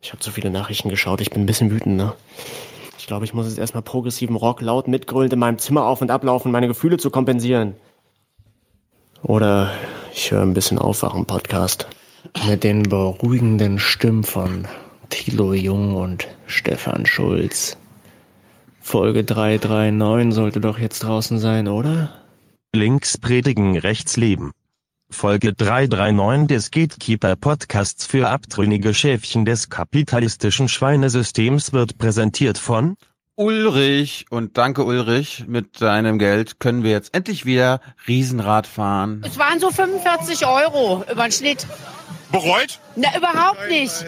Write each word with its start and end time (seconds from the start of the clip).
Ich 0.00 0.10
habe 0.10 0.20
zu 0.20 0.30
viele 0.30 0.50
Nachrichten 0.50 0.88
geschaut, 0.88 1.20
ich 1.20 1.30
bin 1.30 1.42
ein 1.42 1.46
bisschen 1.46 1.70
wütend, 1.70 1.96
ne? 1.96 2.14
Ich 2.98 3.06
glaube, 3.06 3.24
ich 3.24 3.34
muss 3.34 3.46
jetzt 3.46 3.58
erstmal 3.58 3.82
progressiven 3.82 4.36
Rock 4.36 4.60
laut 4.60 4.86
mitgrölend 4.86 5.32
in 5.32 5.38
meinem 5.38 5.58
Zimmer 5.58 5.86
auf 5.86 6.00
und 6.02 6.10
ablaufen, 6.10 6.52
meine 6.52 6.68
Gefühle 6.68 6.98
zu 6.98 7.10
kompensieren. 7.10 7.74
Oder 9.22 9.72
ich 10.14 10.30
höre 10.30 10.42
ein 10.42 10.54
bisschen 10.54 10.78
Aufwachen-Podcast. 10.78 11.88
Mit 12.46 12.64
den 12.64 12.84
beruhigenden 12.84 13.78
Stimmen 13.78 14.24
von 14.24 14.68
Thilo 15.10 15.54
Jung 15.54 15.96
und 15.96 16.28
Stefan 16.46 17.06
Schulz. 17.06 17.76
Folge 18.80 19.24
339 19.24 20.34
sollte 20.34 20.60
doch 20.60 20.78
jetzt 20.78 21.00
draußen 21.00 21.38
sein, 21.38 21.68
oder? 21.68 22.10
Links 22.74 23.18
predigen, 23.18 23.76
rechts 23.78 24.16
leben. 24.16 24.52
Folge 25.10 25.54
339 25.54 26.46
des 26.48 26.70
Gatekeeper 26.70 27.34
Podcasts 27.34 28.04
für 28.04 28.28
abtrünnige 28.28 28.92
Schäfchen 28.92 29.44
des 29.44 29.70
kapitalistischen 29.70 30.68
Schweinesystems 30.68 31.72
wird 31.72 31.96
präsentiert 31.98 32.58
von 32.58 32.96
Ulrich 33.34 34.26
und 34.30 34.58
danke 34.58 34.84
Ulrich, 34.84 35.44
mit 35.46 35.80
deinem 35.80 36.18
Geld 36.18 36.60
können 36.60 36.82
wir 36.82 36.90
jetzt 36.90 37.14
endlich 37.14 37.46
wieder 37.46 37.80
Riesenrad 38.06 38.66
fahren. 38.66 39.22
Es 39.24 39.38
waren 39.38 39.60
so 39.60 39.70
45 39.70 40.44
Euro 40.44 41.04
über 41.10 41.22
den 41.22 41.32
Schnitt. 41.32 41.66
Bereut? 42.30 42.78
Na, 42.96 43.16
überhaupt 43.16 43.68
nicht. 43.70 44.04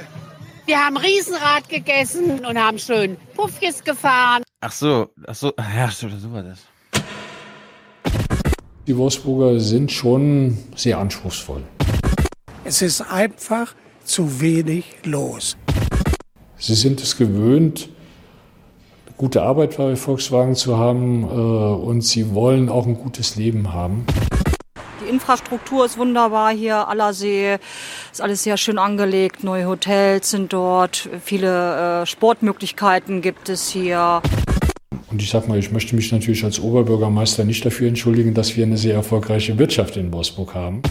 Wir 0.66 0.84
haben 0.84 0.96
Riesenrad 0.96 1.68
gegessen 1.68 2.44
und 2.44 2.58
haben 2.58 2.78
schön 2.78 3.16
Puffjes 3.34 3.84
gefahren. 3.84 4.42
Ach 4.60 4.72
so, 4.72 5.10
ach 5.26 5.34
so, 5.34 5.52
ja, 5.56 5.90
so, 5.90 6.08
so 6.08 6.32
war 6.32 6.42
das. 6.42 6.58
Die 8.86 8.96
Wolfsburger 8.96 9.60
sind 9.60 9.92
schon 9.92 10.56
sehr 10.74 10.98
anspruchsvoll. 10.98 11.62
Es 12.64 12.80
ist 12.80 13.02
einfach 13.02 13.74
zu 14.04 14.40
wenig 14.40 14.84
los. 15.04 15.56
Sie 16.56 16.74
sind 16.74 17.00
es 17.02 17.16
gewöhnt, 17.16 17.90
gute 19.16 19.42
Arbeit 19.42 19.76
bei 19.76 19.96
Volkswagen 19.96 20.54
zu 20.54 20.78
haben 20.78 21.24
äh, 21.24 21.26
und 21.26 22.00
sie 22.00 22.34
wollen 22.34 22.70
auch 22.70 22.86
ein 22.86 22.96
gutes 22.96 23.36
Leben 23.36 23.72
haben. 23.72 24.06
Die 25.04 25.10
Infrastruktur 25.10 25.84
ist 25.84 25.98
wunderbar 25.98 26.50
hier, 26.50 26.88
Allersee, 26.88 27.58
ist 28.10 28.22
alles 28.22 28.42
sehr 28.42 28.56
schön 28.56 28.78
angelegt, 28.78 29.44
neue 29.44 29.66
Hotels 29.66 30.30
sind 30.30 30.52
dort, 30.54 31.08
viele 31.22 32.02
äh, 32.02 32.06
Sportmöglichkeiten 32.06 33.20
gibt 33.20 33.50
es 33.50 33.68
hier. 33.68 34.22
Und 35.10 35.20
ich 35.20 35.30
sag 35.30 35.48
mal, 35.48 35.58
ich 35.58 35.72
möchte 35.72 35.96
mich 35.96 36.12
natürlich 36.12 36.44
als 36.44 36.60
Oberbürgermeister 36.60 37.44
nicht 37.44 37.64
dafür 37.64 37.88
entschuldigen, 37.88 38.32
dass 38.32 38.56
wir 38.56 38.64
eine 38.64 38.76
sehr 38.76 38.94
erfolgreiche 38.94 39.58
Wirtschaft 39.58 39.96
in 39.96 40.12
Wolfsburg 40.12 40.54
haben. 40.54 40.82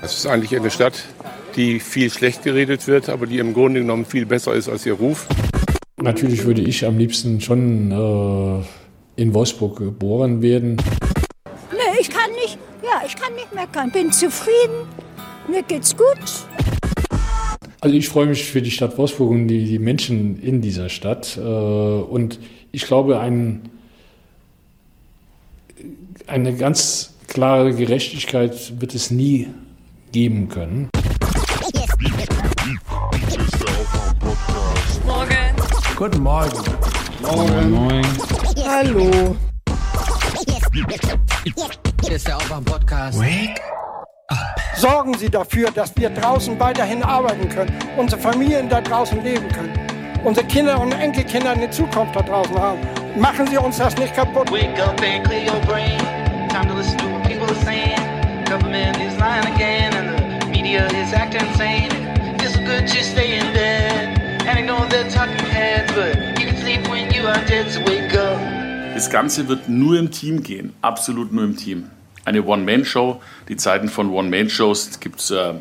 Es 0.00 0.14
ist 0.14 0.26
eigentlich 0.26 0.58
eine 0.58 0.70
Stadt, 0.70 1.04
die 1.54 1.78
viel 1.78 2.10
schlecht 2.10 2.44
geredet 2.44 2.86
wird, 2.86 3.10
aber 3.10 3.26
die 3.26 3.38
im 3.38 3.52
Grunde 3.52 3.80
genommen 3.80 4.06
viel 4.06 4.24
besser 4.24 4.54
ist 4.54 4.70
als 4.70 4.86
ihr 4.86 4.94
Ruf. 4.94 5.28
Natürlich 6.00 6.44
würde 6.44 6.62
ich 6.62 6.86
am 6.86 6.96
liebsten 6.96 7.42
schon 7.42 7.90
äh, 7.92 9.20
in 9.20 9.34
Wolfsburg 9.34 9.78
geboren 9.78 10.40
werden. 10.40 10.76
Nee, 11.70 12.00
ich 12.00 12.08
kann 12.08 12.30
nicht, 12.32 12.58
ja, 12.82 13.02
ich 13.06 13.14
kann 13.14 13.34
nicht 13.34 13.54
meckern. 13.54 13.92
Bin 13.92 14.10
zufrieden, 14.10 14.88
mir 15.46 15.62
geht's 15.62 15.94
gut. 15.94 16.18
Also 17.82 17.96
ich 17.96 18.08
freue 18.08 18.26
mich 18.26 18.44
für 18.44 18.62
die 18.62 18.70
Stadt 18.70 18.96
Wolfsburg 18.96 19.30
und 19.30 19.48
die, 19.48 19.64
die 19.64 19.78
Menschen 19.78 20.40
in 20.40 20.62
dieser 20.62 20.88
Stadt. 20.88 21.36
Äh, 21.36 21.40
und 21.40 22.38
ich 22.72 22.86
glaube, 22.86 23.20
ein, 23.20 23.68
eine 26.26 26.54
ganz 26.54 27.14
klare 27.28 27.74
Gerechtigkeit 27.74 28.80
wird 28.80 28.94
es 28.94 29.10
nie 29.10 29.48
geben 30.10 30.48
können. 30.48 30.88
Morgen. 35.06 35.36
Guten 35.96 36.22
Morgen. 36.22 36.58
Morgen. 37.20 37.70
Moin. 37.70 38.06
Hallo. 38.66 39.36
Hier 42.02 42.16
ist 42.16 42.26
der 42.26 42.36
Aufwand-Podcast. 42.36 43.18
Wake 43.18 43.60
up. 44.28 44.62
Sorgen 44.76 45.14
Sie 45.16 45.28
dafür, 45.28 45.70
dass 45.70 45.94
wir 45.96 46.10
draußen 46.10 46.58
weiterhin 46.58 47.02
arbeiten 47.02 47.48
können, 47.48 47.72
unsere 47.96 48.20
Familien 48.20 48.68
da 48.68 48.80
draußen 48.80 49.22
leben 49.22 49.48
können, 49.48 49.72
unsere 50.24 50.46
Kinder 50.46 50.80
und 50.80 50.92
Enkelkinder 50.92 51.50
eine 51.50 51.70
Zukunft 51.70 52.14
da 52.14 52.22
draußen 52.22 52.56
haben. 52.58 52.80
Machen 53.18 53.46
Sie 53.46 53.58
uns 53.58 53.78
das 53.78 53.96
nicht 53.96 54.14
kaputt. 54.14 54.50
Wake 54.50 54.78
up 54.80 55.00
and 55.02 55.24
clear 55.24 55.44
your 55.44 55.60
brain. 55.66 55.98
Time 56.48 56.66
to 56.68 56.74
listen 56.74 56.96
to 56.98 57.08
what 57.08 57.22
people 57.24 57.46
are 57.46 57.64
saying. 57.64 57.98
Government 58.46 58.96
is 58.98 59.18
lying 59.18 59.46
again 59.54 59.92
and 59.94 60.42
the 60.42 60.46
media 60.48 60.86
is 60.88 61.12
acting 61.12 61.46
insane. 61.48 61.90
It's 62.40 62.56
good 62.56 62.86
to 62.86 63.04
stay 63.04 63.38
in 63.38 63.52
bed 63.52 64.20
and 64.46 64.58
ignore 64.58 64.86
the 64.88 65.04
talking 65.10 65.46
heads, 65.46 65.92
but 65.92 66.16
you 66.38 66.46
can 66.46 66.56
sleep 66.56 66.88
when 66.88 67.12
you 67.12 67.26
are 67.26 67.44
dead, 67.46 67.70
so 67.70 67.80
wake 67.80 68.14
up. 68.14 68.38
Das 68.94 69.08
Ganze 69.08 69.48
wird 69.48 69.68
nur 69.68 69.98
im 69.98 70.10
Team 70.10 70.42
gehen, 70.42 70.74
absolut 70.82 71.32
nur 71.32 71.44
im 71.44 71.56
Team. 71.56 71.90
Eine 72.24 72.44
One-Man-Show, 72.44 73.20
die 73.48 73.56
Zeiten 73.56 73.88
von 73.88 74.10
One-Man-Shows 74.10 75.00
gibt 75.00 75.20
es 75.20 75.30
äh, 75.30 75.54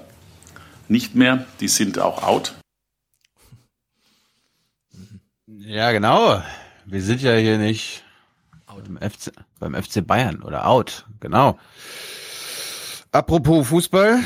nicht 0.90 1.16
mehr, 1.16 1.46
die 1.60 1.70
sind 1.70 1.98
auch 1.98 2.24
out. 2.24 2.54
Ja, 5.72 5.94
genau. 5.94 6.44
Wir 6.86 7.02
sind 7.02 7.22
ja 7.22 7.34
hier 7.36 7.58
nicht 7.58 8.04
beim 8.68 8.98
FC, 8.98 9.32
beim 9.58 9.74
FC 9.74 10.06
Bayern 10.06 10.44
oder 10.44 10.68
out, 10.68 11.06
genau. 11.22 11.58
Apropos 13.14 13.70
Fußball, 13.70 14.20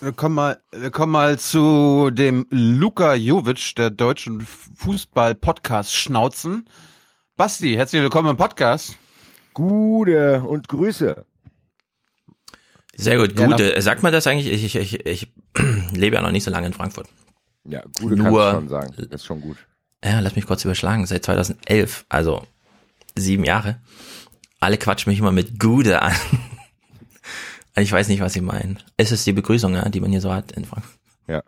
wir 0.00 0.12
kommen 0.12 0.34
mal, 0.34 0.58
wir 0.72 0.90
kommen 0.90 1.12
mal 1.12 1.38
zu 1.38 2.10
dem 2.10 2.46
Luka 2.48 3.12
Jovic, 3.12 3.74
der 3.76 3.90
deutschen 3.90 4.46
Fußball-Podcast 4.76 5.94
Schnauzen. 5.94 6.66
Basti, 7.36 7.74
herzlich 7.74 8.00
willkommen 8.00 8.30
im 8.30 8.38
Podcast. 8.38 8.96
Gute 9.52 10.42
und 10.42 10.68
Grüße. 10.68 11.26
Sehr 12.96 13.18
gut, 13.18 13.36
gute. 13.36 13.82
Sagt 13.82 14.02
man 14.02 14.10
das 14.10 14.26
eigentlich? 14.26 14.50
Ich, 14.50 14.74
ich, 14.74 14.94
ich, 14.94 15.04
ich 15.04 15.32
lebe 15.92 16.16
ja 16.16 16.22
noch 16.22 16.32
nicht 16.32 16.44
so 16.44 16.50
lange 16.50 16.68
in 16.68 16.72
Frankfurt. 16.72 17.08
Ja, 17.64 17.82
gute 18.00 18.16
Nur, 18.16 18.52
kannst 18.52 18.54
du 18.54 18.60
schon 18.60 18.68
sagen. 18.68 18.94
Das 18.96 19.20
ist 19.20 19.26
schon 19.26 19.42
gut. 19.42 19.58
Ja, 20.06 20.20
lass 20.20 20.36
mich 20.36 20.46
kurz 20.46 20.64
überschlagen. 20.64 21.04
Seit 21.06 21.24
2011, 21.24 22.06
also 22.08 22.42
sieben 23.16 23.44
Jahre. 23.44 23.80
Alle 24.60 24.78
quatschen 24.78 25.10
mich 25.10 25.18
immer 25.18 25.32
mit 25.32 25.58
Gude 25.58 26.00
an. 26.02 26.14
Ich 27.78 27.92
weiß 27.92 28.08
nicht, 28.08 28.20
was 28.22 28.32
sie 28.32 28.40
meinen. 28.40 28.78
Es 28.96 29.12
ist 29.12 29.26
die 29.26 29.34
Begrüßung, 29.34 29.74
ja, 29.74 29.86
die 29.90 30.00
man 30.00 30.10
hier 30.10 30.22
so 30.22 30.32
hat 30.32 30.50
in 30.52 30.64
Frankfurt. 30.64 30.98
Ja. 31.28 31.42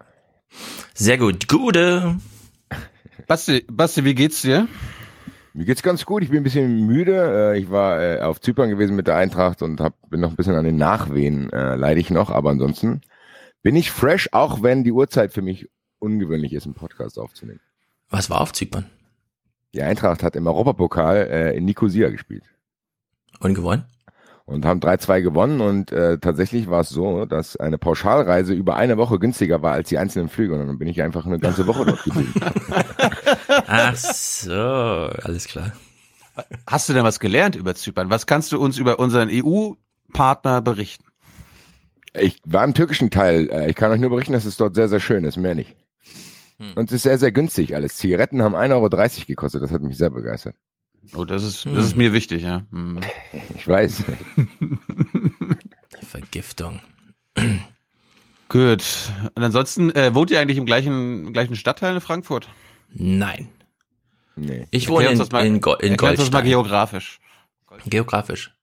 Sehr 0.92 1.16
gut. 1.16 1.48
Gude. 1.48 2.18
Basti, 3.26 3.64
Basti, 3.70 4.04
wie 4.04 4.14
geht's 4.14 4.42
dir? 4.42 4.68
Mir 5.54 5.64
geht's 5.64 5.82
ganz 5.82 6.04
gut. 6.04 6.22
Ich 6.22 6.28
bin 6.28 6.40
ein 6.40 6.44
bisschen 6.44 6.86
müde. 6.86 7.54
Äh, 7.54 7.58
Ich 7.58 7.70
war 7.70 8.02
äh, 8.02 8.20
auf 8.20 8.42
Zypern 8.42 8.68
gewesen 8.68 8.94
mit 8.94 9.06
der 9.06 9.16
Eintracht 9.16 9.62
und 9.62 9.80
hab, 9.80 9.94
bin 10.10 10.20
noch 10.20 10.28
ein 10.28 10.36
bisschen 10.36 10.54
an 10.54 10.66
den 10.66 10.76
Nachwehen, 10.76 11.50
äh, 11.50 11.76
leide 11.76 11.98
ich 12.00 12.10
noch. 12.10 12.28
Aber 12.28 12.50
ansonsten 12.50 13.00
bin 13.62 13.74
ich 13.74 13.90
fresh, 13.90 14.28
auch 14.32 14.62
wenn 14.62 14.84
die 14.84 14.92
Uhrzeit 14.92 15.32
für 15.32 15.40
mich 15.40 15.70
ungewöhnlich 15.98 16.52
ist, 16.52 16.66
einen 16.66 16.74
Podcast 16.74 17.18
aufzunehmen. 17.18 17.60
Was 18.10 18.30
war 18.30 18.40
auf 18.40 18.52
Zypern? 18.52 18.86
Die 19.74 19.82
Eintracht 19.82 20.22
hat 20.22 20.34
im 20.36 20.46
Europapokal 20.46 21.16
äh, 21.30 21.56
in 21.56 21.64
Nicosia 21.64 22.08
gespielt. 22.08 22.44
Und 23.40 23.54
gewonnen? 23.54 23.84
Und 24.46 24.64
haben 24.64 24.80
3-2 24.80 25.20
gewonnen 25.20 25.60
und 25.60 25.92
äh, 25.92 26.16
tatsächlich 26.18 26.70
war 26.70 26.80
es 26.80 26.88
so, 26.88 27.26
dass 27.26 27.58
eine 27.58 27.76
Pauschalreise 27.76 28.54
über 28.54 28.76
eine 28.76 28.96
Woche 28.96 29.18
günstiger 29.18 29.60
war 29.60 29.74
als 29.74 29.90
die 29.90 29.98
einzelnen 29.98 30.30
Flüge 30.30 30.54
und 30.58 30.66
dann 30.66 30.78
bin 30.78 30.88
ich 30.88 31.02
einfach 31.02 31.26
eine 31.26 31.38
ganze 31.38 31.66
Woche 31.66 31.84
dort 31.84 32.02
geblieben. 32.02 32.32
Ach 33.66 33.94
so, 33.94 34.54
alles 34.54 35.44
klar. 35.46 35.72
Hast 36.66 36.88
du 36.88 36.94
denn 36.94 37.04
was 37.04 37.20
gelernt 37.20 37.56
über 37.56 37.74
Zypern? 37.74 38.08
Was 38.08 38.26
kannst 38.26 38.50
du 38.52 38.58
uns 38.58 38.78
über 38.78 38.98
unseren 38.98 39.28
EU-Partner 39.30 40.62
berichten? 40.62 41.04
Ich 42.14 42.40
war 42.46 42.64
im 42.64 42.72
türkischen 42.72 43.10
Teil. 43.10 43.50
Äh, 43.50 43.68
Ich 43.68 43.76
kann 43.76 43.90
euch 43.90 44.00
nur 44.00 44.10
berichten, 44.10 44.32
dass 44.32 44.46
es 44.46 44.56
dort 44.56 44.74
sehr, 44.74 44.88
sehr 44.88 45.00
schön 45.00 45.24
ist, 45.24 45.36
mehr 45.36 45.54
nicht. 45.54 45.76
Und 46.58 46.88
es 46.90 46.92
ist 46.96 47.02
sehr, 47.04 47.18
sehr 47.18 47.30
günstig 47.32 47.74
alles. 47.74 47.96
Zigaretten 47.96 48.42
haben 48.42 48.54
1,30 48.56 48.72
Euro 48.72 48.88
gekostet, 49.26 49.62
das 49.62 49.70
hat 49.70 49.80
mich 49.82 49.96
sehr 49.96 50.10
begeistert. 50.10 50.56
Oh, 51.14 51.24
das 51.24 51.44
ist, 51.44 51.64
das 51.66 51.84
ist 51.86 51.96
mir 51.96 52.12
wichtig, 52.12 52.42
ja. 52.42 52.62
Hm. 52.72 53.00
Ich 53.54 53.66
weiß. 53.68 54.04
Vergiftung. 56.02 56.80
Gut. 58.48 58.84
Und 59.34 59.42
ansonsten, 59.42 59.90
äh, 59.94 60.14
wohnt 60.14 60.30
ihr 60.30 60.40
eigentlich 60.40 60.58
im 60.58 60.66
gleichen, 60.66 61.32
gleichen 61.32 61.56
Stadtteil 61.56 61.94
in 61.94 62.00
Frankfurt? 62.00 62.48
Nein. 62.92 63.48
Nee. 64.36 64.66
Ich 64.70 64.88
wohne 64.88 65.08
in, 65.08 65.18
mal- 65.18 65.44
in, 65.46 65.60
Go 65.60 65.74
in 65.74 65.92
uns 65.92 65.98
das 65.98 66.00
mal 66.00 66.16
Goldstein. 66.16 66.44
geografisch. 66.44 67.20
Geografisch. 67.86 68.54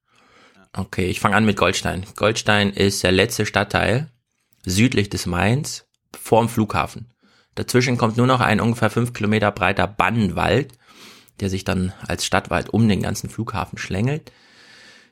Okay, 0.74 1.06
ich 1.06 1.20
fange 1.20 1.36
an 1.36 1.46
mit 1.46 1.58
Goldstein. 1.58 2.06
Goldstein 2.16 2.72
ist 2.72 3.04
der 3.04 3.12
letzte 3.12 3.46
Stadtteil 3.46 4.10
südlich 4.66 5.10
des 5.10 5.26
Mainz 5.26 5.86
vorm 6.20 6.50
Flughafen. 6.50 7.12
Dazwischen 7.56 7.98
kommt 7.98 8.18
nur 8.18 8.28
noch 8.28 8.42
ein 8.42 8.60
ungefähr 8.60 8.90
fünf 8.90 9.14
Kilometer 9.14 9.52
breiter 9.52 9.88
Bannenwald, 9.88 10.74
der 11.40 11.50
sich 11.50 11.64
dann 11.64 11.94
als 12.08 12.26
Stadtwald 12.26 12.70
um 12.70 12.88
den 12.88 13.02
ganzen 13.02 13.30
Flughafen 13.30 13.78
schlängelt. 13.78 14.32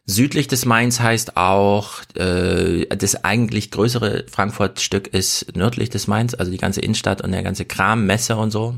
Südlich 0.05 0.49
des 0.49 0.65
Mains 0.65 0.99
heißt 0.99 1.37
auch, 1.37 2.01
äh, 2.15 2.85
das 2.87 3.23
eigentlich 3.23 3.71
größere 3.71 4.25
Frankfurt-Stück 4.29 5.07
ist 5.07 5.55
nördlich 5.55 5.89
des 5.89 6.07
Mains, 6.07 6.35
also 6.35 6.51
die 6.51 6.57
ganze 6.57 6.81
Innenstadt 6.81 7.21
und 7.21 7.31
der 7.31 7.43
ganze 7.43 7.63
Kram, 7.63 8.05
Messe 8.05 8.35
und 8.35 8.51
so. 8.51 8.75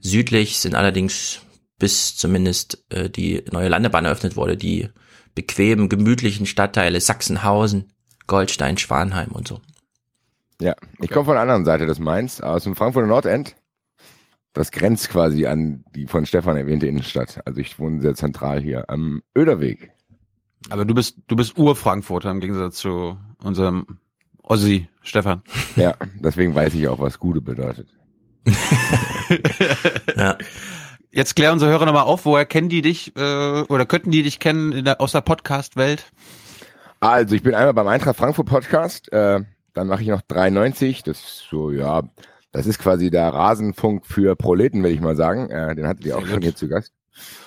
Südlich 0.00 0.58
sind 0.58 0.74
allerdings 0.74 1.40
bis 1.78 2.16
zumindest 2.16 2.84
äh, 2.90 3.08
die 3.08 3.44
neue 3.52 3.68
Landebahn 3.68 4.06
eröffnet 4.06 4.34
wurde, 4.34 4.56
die 4.56 4.88
bequemen, 5.36 5.88
gemütlichen 5.88 6.46
Stadtteile 6.46 7.00
Sachsenhausen, 7.00 7.92
Goldstein, 8.26 8.76
Schwanheim 8.76 9.30
und 9.30 9.46
so. 9.46 9.60
Ja, 10.60 10.74
ich 11.00 11.10
komme 11.10 11.26
von 11.26 11.34
der 11.34 11.42
anderen 11.42 11.64
Seite 11.64 11.86
des 11.86 11.98
Mainz, 11.98 12.40
aus 12.40 12.64
dem 12.64 12.76
Frankfurter 12.76 13.06
Nordend. 13.06 13.56
Das 14.54 14.70
grenzt 14.70 15.10
quasi 15.10 15.46
an 15.46 15.84
die 15.94 16.06
von 16.06 16.24
Stefan 16.24 16.56
erwähnte 16.56 16.86
Innenstadt. 16.86 17.40
Also 17.44 17.60
ich 17.60 17.78
wohne 17.78 18.00
sehr 18.00 18.14
zentral 18.14 18.60
hier 18.60 18.88
am 18.88 19.22
Öderweg. 19.36 19.92
Aber 20.70 20.86
du 20.86 20.94
bist, 20.94 21.18
du 21.26 21.36
bist 21.36 21.58
Ur-Frankfurter 21.58 22.30
im 22.30 22.40
Gegensatz 22.40 22.76
zu 22.76 23.18
unserem 23.42 23.98
Ossi, 24.42 24.88
Stefan. 25.02 25.42
Ja, 25.76 25.94
deswegen 26.20 26.54
weiß 26.54 26.72
ich 26.72 26.88
auch, 26.88 27.00
was 27.00 27.18
Gude 27.18 27.42
bedeutet. 27.42 27.88
ja. 30.16 30.38
Jetzt 31.10 31.36
klär 31.36 31.52
unsere 31.52 31.70
Hörer 31.70 31.86
nochmal 31.86 32.04
auf, 32.04 32.24
woher 32.24 32.46
kennen 32.46 32.68
die 32.68 32.82
dich 32.82 33.14
äh, 33.16 33.62
oder 33.62 33.86
könnten 33.86 34.10
die 34.10 34.22
dich 34.22 34.38
kennen 34.38 34.72
in 34.72 34.84
der, 34.84 35.00
aus 35.00 35.12
der 35.12 35.20
Podcast-Welt? 35.20 36.06
Also 37.00 37.34
ich 37.34 37.42
bin 37.42 37.54
einmal 37.54 37.74
beim 37.74 37.88
Eintracht 37.88 38.16
Frankfurt 38.16 38.46
Podcast, 38.46 39.12
äh, 39.12 39.40
dann 39.76 39.88
mache 39.88 40.02
ich 40.02 40.08
noch 40.08 40.22
93, 40.22 41.02
das 41.02 41.18
ist 41.18 41.46
so, 41.50 41.70
ja, 41.70 42.02
das 42.50 42.66
ist 42.66 42.78
quasi 42.78 43.10
der 43.10 43.28
Rasenfunk 43.28 44.06
für 44.06 44.34
Proleten, 44.34 44.82
will 44.82 44.90
ich 44.90 45.02
mal 45.02 45.16
sagen. 45.16 45.50
Äh, 45.50 45.74
den 45.76 45.86
hattet 45.86 46.06
ihr 46.06 46.16
auch 46.16 46.26
schon 46.26 46.40
hier 46.40 46.56
zu 46.56 46.66
Gast. 46.66 46.94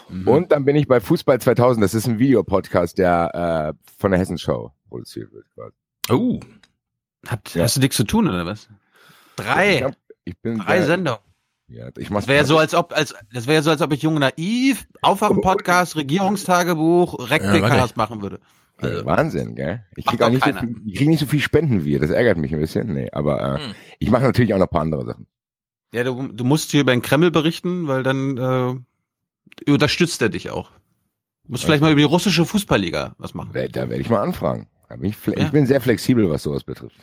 Mhm. 0.09 0.27
Und 0.27 0.51
dann 0.51 0.63
bin 0.63 0.75
ich 0.75 0.87
bei 0.87 0.99
Fußball 0.99 1.41
2000, 1.41 1.83
das 1.83 1.95
ist 1.95 2.07
ein 2.07 2.19
Videopodcast, 2.19 2.99
der 2.99 3.73
äh, 3.75 3.91
von 3.97 4.11
der 4.11 4.19
Hessenschau 4.19 4.71
produziert 4.89 5.31
wird. 5.33 5.45
Quasi. 5.55 5.75
Oh. 6.11 6.39
Habt, 7.27 7.55
ja. 7.55 7.63
Hast 7.63 7.77
du 7.77 7.79
nichts 7.79 7.97
zu 7.97 8.03
tun 8.03 8.27
oder 8.29 8.45
was? 8.45 8.69
Drei. 9.35 9.77
Ich, 9.77 9.83
hab, 9.83 9.95
ich 10.25 10.37
bin 10.37 10.59
Drei 10.59 10.83
Sendungen. 10.83 11.19
Ja, 11.67 11.89
ich 11.97 12.11
mach's 12.11 12.25
Das 12.25 12.27
wäre 12.27 12.39
ja 12.39 12.45
so, 12.45 12.59
als 12.59 12.75
ob, 12.75 12.93
als, 12.93 13.15
das 13.33 13.47
wäre 13.47 13.55
ja 13.55 13.61
so, 13.63 13.71
als 13.71 13.81
ob 13.81 13.91
ich 13.91 14.03
jung 14.03 14.19
naiv, 14.19 14.87
Aufwachen-Podcast, 15.01 15.95
Regierungstagebuch, 15.95 17.31
Rec-PKs 17.31 17.95
machen 17.95 18.21
würde. 18.21 18.39
Also, 18.81 19.05
Wahnsinn, 19.05 19.55
gell? 19.55 19.83
Ich 19.95 20.05
Macht 20.05 20.17
krieg 20.17 20.25
auch 20.25 20.29
nicht 20.31 20.45
so, 20.45 20.53
viel, 20.53 20.75
ich 20.85 20.95
krieg 20.95 21.07
nicht 21.07 21.19
so 21.19 21.25
viel 21.25 21.39
Spenden 21.41 21.83
wie 21.85 21.91
ihr. 21.93 21.99
Das 21.99 22.09
ärgert 22.11 22.37
mich 22.37 22.53
ein 22.53 22.59
bisschen. 22.59 22.93
Nee, 22.93 23.09
aber 23.11 23.55
äh, 23.59 23.63
Hm. 23.65 23.75
ich 23.99 24.09
mache 24.09 24.23
natürlich 24.23 24.53
auch 24.53 24.57
noch 24.59 24.67
ein 24.67 24.71
paar 24.71 24.81
andere 24.81 25.05
Sachen. 25.05 25.27
Ja, 25.93 26.03
du, 26.03 26.27
du 26.27 26.43
musst 26.43 26.71
hier 26.71 26.81
über 26.81 26.91
den 26.91 27.01
Kreml 27.01 27.31
berichten, 27.31 27.87
weil 27.87 28.03
dann 28.03 28.37
äh, 28.37 29.71
unterstützt 29.71 30.21
er 30.21 30.29
dich 30.29 30.49
auch. 30.51 30.71
Du 31.45 31.53
musst 31.53 31.65
vielleicht 31.65 31.81
mal 31.81 31.91
über 31.91 31.99
die 31.99 32.05
russische 32.05 32.45
Fußballliga 32.45 33.15
was 33.17 33.33
machen. 33.33 33.49
Da, 33.53 33.67
da 33.67 33.89
werde 33.89 34.01
ich 34.01 34.09
mal 34.09 34.21
anfragen. 34.21 34.67
Ich, 35.01 35.15
ich 35.35 35.49
bin 35.51 35.65
sehr 35.67 35.81
flexibel, 35.81 36.29
was 36.29 36.43
sowas 36.43 36.63
betrifft. 36.63 36.95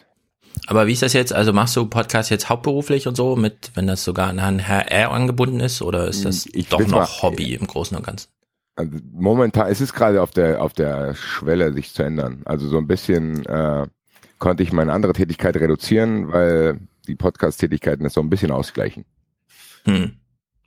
Aber 0.69 0.87
wie 0.87 0.93
ist 0.93 1.03
das 1.03 1.13
jetzt? 1.13 1.33
Also 1.33 1.53
machst 1.53 1.77
du 1.77 1.87
Podcast 1.87 2.31
jetzt 2.31 2.49
hauptberuflich 2.49 3.07
und 3.07 3.17
so, 3.17 3.37
mit, 3.37 3.73
wenn 3.75 3.87
das 3.87 4.05
sogar 4.05 4.29
an 4.29 4.67
HR 4.69 5.11
angebunden 5.11 5.61
ist, 5.61 5.83
oder 5.83 6.09
ist 6.09 6.25
das 6.25 6.47
Ich 6.47 6.69
doch 6.69 6.81
noch 6.81 6.89
mal- 6.89 7.07
Hobby 7.23 7.55
im 7.55 7.67
Großen 7.67 7.97
und 7.97 8.05
Ganzen? 8.07 8.29
Also 8.77 8.99
momentan 9.13 9.69
ist 9.69 9.81
es 9.81 9.95
gerade 9.95 10.23
auf 10.23 10.31
der 10.31 10.63
auf 10.63 10.75
der 10.75 11.15
Schwelle, 11.15 11.73
sich 11.73 11.93
zu 11.93 12.03
ändern. 12.03 12.43
Also 12.45 12.69
so 12.69 12.77
ein 12.79 12.87
bisschen 12.87 13.45
äh, 13.47 13.87
konnte 14.39 14.63
ich 14.63 14.73
meine 14.73 14.93
andere 14.93 15.15
Tätigkeit 15.15 15.57
reduzieren, 15.57 16.31
weil 16.31 16.81
die 17.09 17.15
Podcast-Tätigkeiten 17.15 18.05
das 18.05 18.15
so 18.15 18.21
ein 18.21 18.31
bisschen 18.31 18.51
ausgleichen. 18.51 19.05
Hm. 19.85 20.17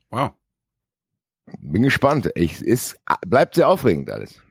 Wow. 0.10 0.32
Bin 1.60 1.84
gespannt. 1.84 2.32
Ich, 2.36 2.62
ist, 2.62 2.98
bleibt 3.28 3.56
sehr 3.56 3.68
aufregend 3.68 4.10
alles. 4.10 4.42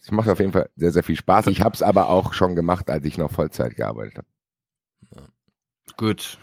Es 0.00 0.10
macht 0.10 0.28
auf 0.28 0.38
jeden 0.38 0.52
Fall 0.52 0.70
sehr, 0.76 0.92
sehr 0.92 1.02
viel 1.02 1.16
Spaß. 1.16 1.48
Ich 1.48 1.62
habe 1.62 1.74
es 1.74 1.82
aber 1.82 2.08
auch 2.08 2.32
schon 2.32 2.54
gemacht, 2.54 2.88
als 2.90 3.04
ich 3.04 3.18
noch 3.18 3.30
Vollzeit 3.30 3.76
gearbeitet 3.76 4.18
habe. 4.18 5.28
Gut. 5.96 6.38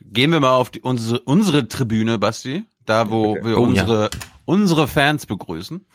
Gehen 0.00 0.30
wir 0.30 0.40
mal 0.40 0.54
auf 0.54 0.70
die, 0.70 0.80
unsere, 0.80 1.20
unsere 1.20 1.68
Tribüne, 1.68 2.18
Basti. 2.18 2.64
Da, 2.86 3.10
wo 3.10 3.36
wir 3.36 3.58
Oh, 3.58 3.68
ja. 3.68 4.08
Unsere, 4.50 4.88
Fans 4.88 5.26
begrüßen. 5.26 5.86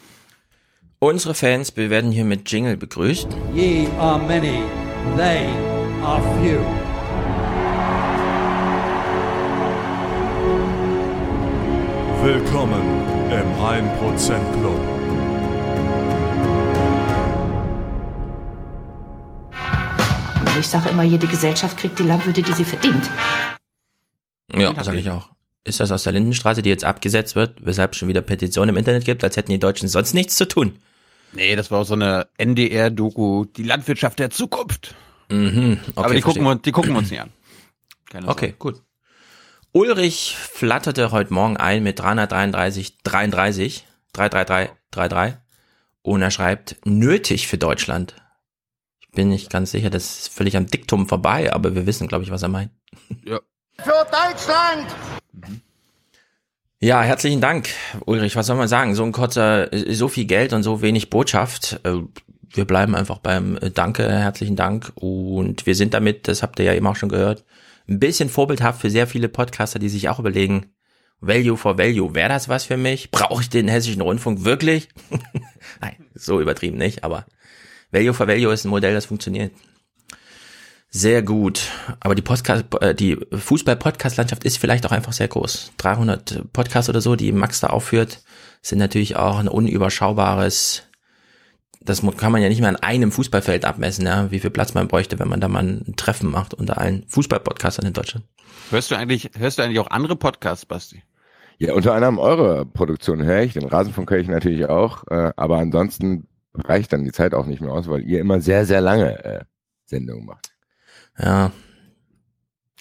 Unsere 1.00 1.34
Fans 1.34 1.76
wir 1.76 1.90
werden 1.90 2.14
hier 2.14 2.24
mit 2.24 2.50
Jingle 2.50 2.78
begrüßt. 2.78 3.28
Ye 3.54 3.88
are 4.00 4.18
many, 4.18 4.64
they 5.18 5.48
are 6.02 6.22
few. 6.40 6.62
Willkommen 12.24 12.82
im 13.30 13.48
1% 13.62 14.40
Club. 14.54 14.80
Ich 20.58 20.68
sage 20.70 20.90
immer, 20.90 21.04
jede 21.04 21.28
Gesellschaft 21.28 21.78
kriegt 21.78 22.00
die 22.00 22.04
Landwirte, 22.04 22.42
die 22.42 22.54
sie 22.54 22.64
verdient. 22.64 23.10
Ja, 24.54 24.82
sage 24.82 25.00
ich 25.00 25.10
auch. 25.10 25.35
Ist 25.66 25.80
das 25.80 25.92
aus 25.92 26.04
der 26.04 26.14
Lindenstraße, 26.14 26.62
die 26.62 26.70
jetzt 26.70 26.84
abgesetzt 26.84 27.36
wird, 27.36 27.66
weshalb 27.66 27.94
es 27.94 27.98
schon 27.98 28.08
wieder 28.08 28.22
Petitionen 28.22 28.70
im 28.70 28.78
Internet 28.78 29.04
gibt, 29.04 29.24
als 29.24 29.36
hätten 29.36 29.52
die 29.52 29.60
Deutschen 29.60 29.90
sonst 29.90 30.14
nichts 30.14 30.38
zu 30.38 30.48
tun? 30.48 30.78
Nee, 31.34 31.56
das 31.56 31.72
war 31.72 31.82
auch 31.82 31.86
so 31.86 31.96
eine 31.96 32.28
NDR-Doku, 32.38 33.46
die 33.46 33.64
Landwirtschaft 33.64 34.20
der 34.20 34.30
Zukunft. 34.30 34.94
Mhm, 35.30 35.80
okay, 35.90 35.92
Aber 35.96 36.14
die 36.14 36.22
gucken, 36.22 36.44
wir, 36.44 36.56
die 36.56 36.72
gucken 36.72 36.92
wir 36.92 37.00
uns 37.00 37.10
nicht 37.10 37.20
an. 37.20 37.32
Keine 38.12 38.28
Okay, 38.28 38.54
gut. 38.60 38.84
Ulrich 39.72 40.38
flatterte 40.38 41.12
heute 41.12 41.34
Morgen 41.34 41.58
ein 41.58 41.82
mit 41.82 42.00
333, 42.00 43.00
33, 43.04 43.86
333, 44.14 44.72
33 44.92 45.40
und 46.04 46.22
er 46.22 46.32
schreibt, 46.32 46.78
nötig 46.86 47.48
für 47.48 47.58
Deutschland. 47.58 48.16
Ich 49.00 49.10
bin 49.10 49.30
nicht 49.30 49.50
ganz 49.50 49.72
sicher, 49.72 49.90
das 49.90 50.20
ist 50.20 50.28
völlig 50.30 50.56
am 50.56 50.68
Diktum 50.68 51.08
vorbei, 51.10 51.52
aber 51.52 51.74
wir 51.74 51.88
wissen, 51.88 52.08
glaube 52.08 52.24
ich, 52.24 52.30
was 52.30 52.44
er 52.44 52.50
meint. 52.50 52.72
Ja. 53.26 53.40
Für 53.80 54.06
Deutschland! 54.06 54.96
Ja, 56.80 57.02
herzlichen 57.02 57.42
Dank, 57.42 57.70
Ulrich. 58.06 58.36
Was 58.36 58.48
soll 58.48 58.58
man 58.58 58.68
sagen? 58.68 58.96
So 58.96 59.04
ein 59.04 59.12
kurzer, 59.12 59.70
so 59.72 60.08
viel 60.08 60.26
Geld 60.26 60.54
und 60.54 60.64
so 60.64 60.82
wenig 60.82 61.10
Botschaft. 61.10 61.80
Äh, 61.84 62.02
Wir 62.54 62.66
bleiben 62.66 62.96
einfach 62.96 63.20
beim 63.20 63.58
äh, 63.58 63.72
Danke, 63.72 64.08
herzlichen 64.08 64.56
Dank. 64.56 64.92
Und 64.96 65.66
wir 65.66 65.76
sind 65.76 65.94
damit, 65.94 66.28
das 66.28 66.44
habt 66.44 66.60
ihr 66.60 66.66
ja 66.66 66.74
eben 66.74 66.88
auch 66.88 66.96
schon 66.96 67.10
gehört, 67.10 67.44
ein 67.88 68.00
bisschen 68.00 68.30
vorbildhaft 68.30 68.82
für 68.82 68.90
sehr 68.90 69.08
viele 69.08 69.30
Podcaster, 69.30 69.80
die 69.80 69.90
sich 69.90 70.10
auch 70.10 70.20
überlegen, 70.20 70.68
Value 71.22 71.58
for 71.58 71.78
Value, 71.78 72.14
wäre 72.14 72.30
das 72.30 72.50
was 72.50 72.66
für 72.66 72.78
mich? 72.78 73.10
Brauche 73.12 73.42
ich 73.42 73.50
den 73.50 73.68
hessischen 73.68 74.02
Rundfunk 74.02 74.44
wirklich? 74.44 74.90
Nein, 75.82 75.96
so 76.14 76.42
übertrieben 76.42 76.78
nicht, 76.78 77.04
aber 77.04 77.26
Value 77.92 78.14
for 78.14 78.28
Value 78.28 78.54
ist 78.54 78.66
ein 78.66 78.70
Modell, 78.70 78.94
das 78.94 79.06
funktioniert. 79.06 79.52
Sehr 80.98 81.24
gut. 81.24 81.72
Aber 82.00 82.16
die 82.16 82.22
Podcast, 82.22 82.64
äh, 82.80 82.96
die 82.96 83.18
Fußball-Podcast-Landschaft 83.34 84.46
ist 84.46 84.58
vielleicht 84.58 84.86
auch 84.86 84.94
einfach 84.94 85.12
sehr 85.12 85.28
groß. 85.28 85.74
300 85.76 86.54
Podcasts 86.54 86.90
oder 86.90 87.02
so, 87.02 87.18
die 87.18 87.34
Max 87.34 87.60
da 87.60 87.68
aufführt, 87.68 88.24
sind 88.62 88.80
natürlich 88.80 89.18
auch 89.18 89.38
ein 89.38 89.50
unüberschaubares, 89.50 90.84
das 91.82 92.02
kann 92.16 92.32
man 92.32 92.42
ja 92.42 92.48
nicht 92.48 92.62
mehr 92.62 92.70
an 92.70 92.78
einem 92.78 93.12
Fußballfeld 93.12 93.66
abmessen, 93.66 94.06
ja, 94.06 94.32
wie 94.32 94.40
viel 94.40 94.52
Platz 94.52 94.74
man 94.74 94.88
bräuchte, 94.88 95.20
wenn 95.20 95.28
man 95.28 95.42
da 95.42 95.50
mal 95.50 95.64
ein 95.64 95.96
Treffen 95.98 96.32
macht 96.32 96.54
unter 96.54 96.78
allen 96.78 97.04
Fußball-Podcastern 97.10 97.88
in 97.88 97.94
Deutschland. 97.94 98.26
Hörst 98.70 98.90
du 98.90 98.96
eigentlich, 98.96 99.32
hörst 99.38 99.60
du 99.60 99.64
eigentlich 99.64 99.80
auch 99.80 99.92
andere 99.92 100.16
Podcasts, 100.16 100.66
Basti? 100.66 101.04
Ja, 101.58 101.74
unter 101.74 101.94
anderem 101.94 102.20
eure 102.20 102.66
Produktion 102.66 103.22
höre 103.22 103.42
ich, 103.42 103.52
den 103.52 103.68
Rasenfunk 103.68 104.10
höre 104.12 104.20
ich 104.20 104.30
natürlich 104.30 104.68
auch, 104.68 105.04
äh, 105.10 105.34
aber 105.36 105.58
ansonsten 105.58 106.30
reicht 106.54 106.94
dann 106.94 107.04
die 107.04 107.12
Zeit 107.12 107.34
auch 107.34 107.48
nicht 107.48 107.60
mehr 107.60 107.74
aus, 107.74 107.90
weil 107.90 108.02
ihr 108.04 108.22
immer 108.22 108.40
sehr, 108.40 108.66
sehr 108.66 108.80
lange 108.80 109.26
äh, 109.26 109.44
Sendungen 109.88 110.26
macht. 110.26 110.55
Ja. 111.20 111.52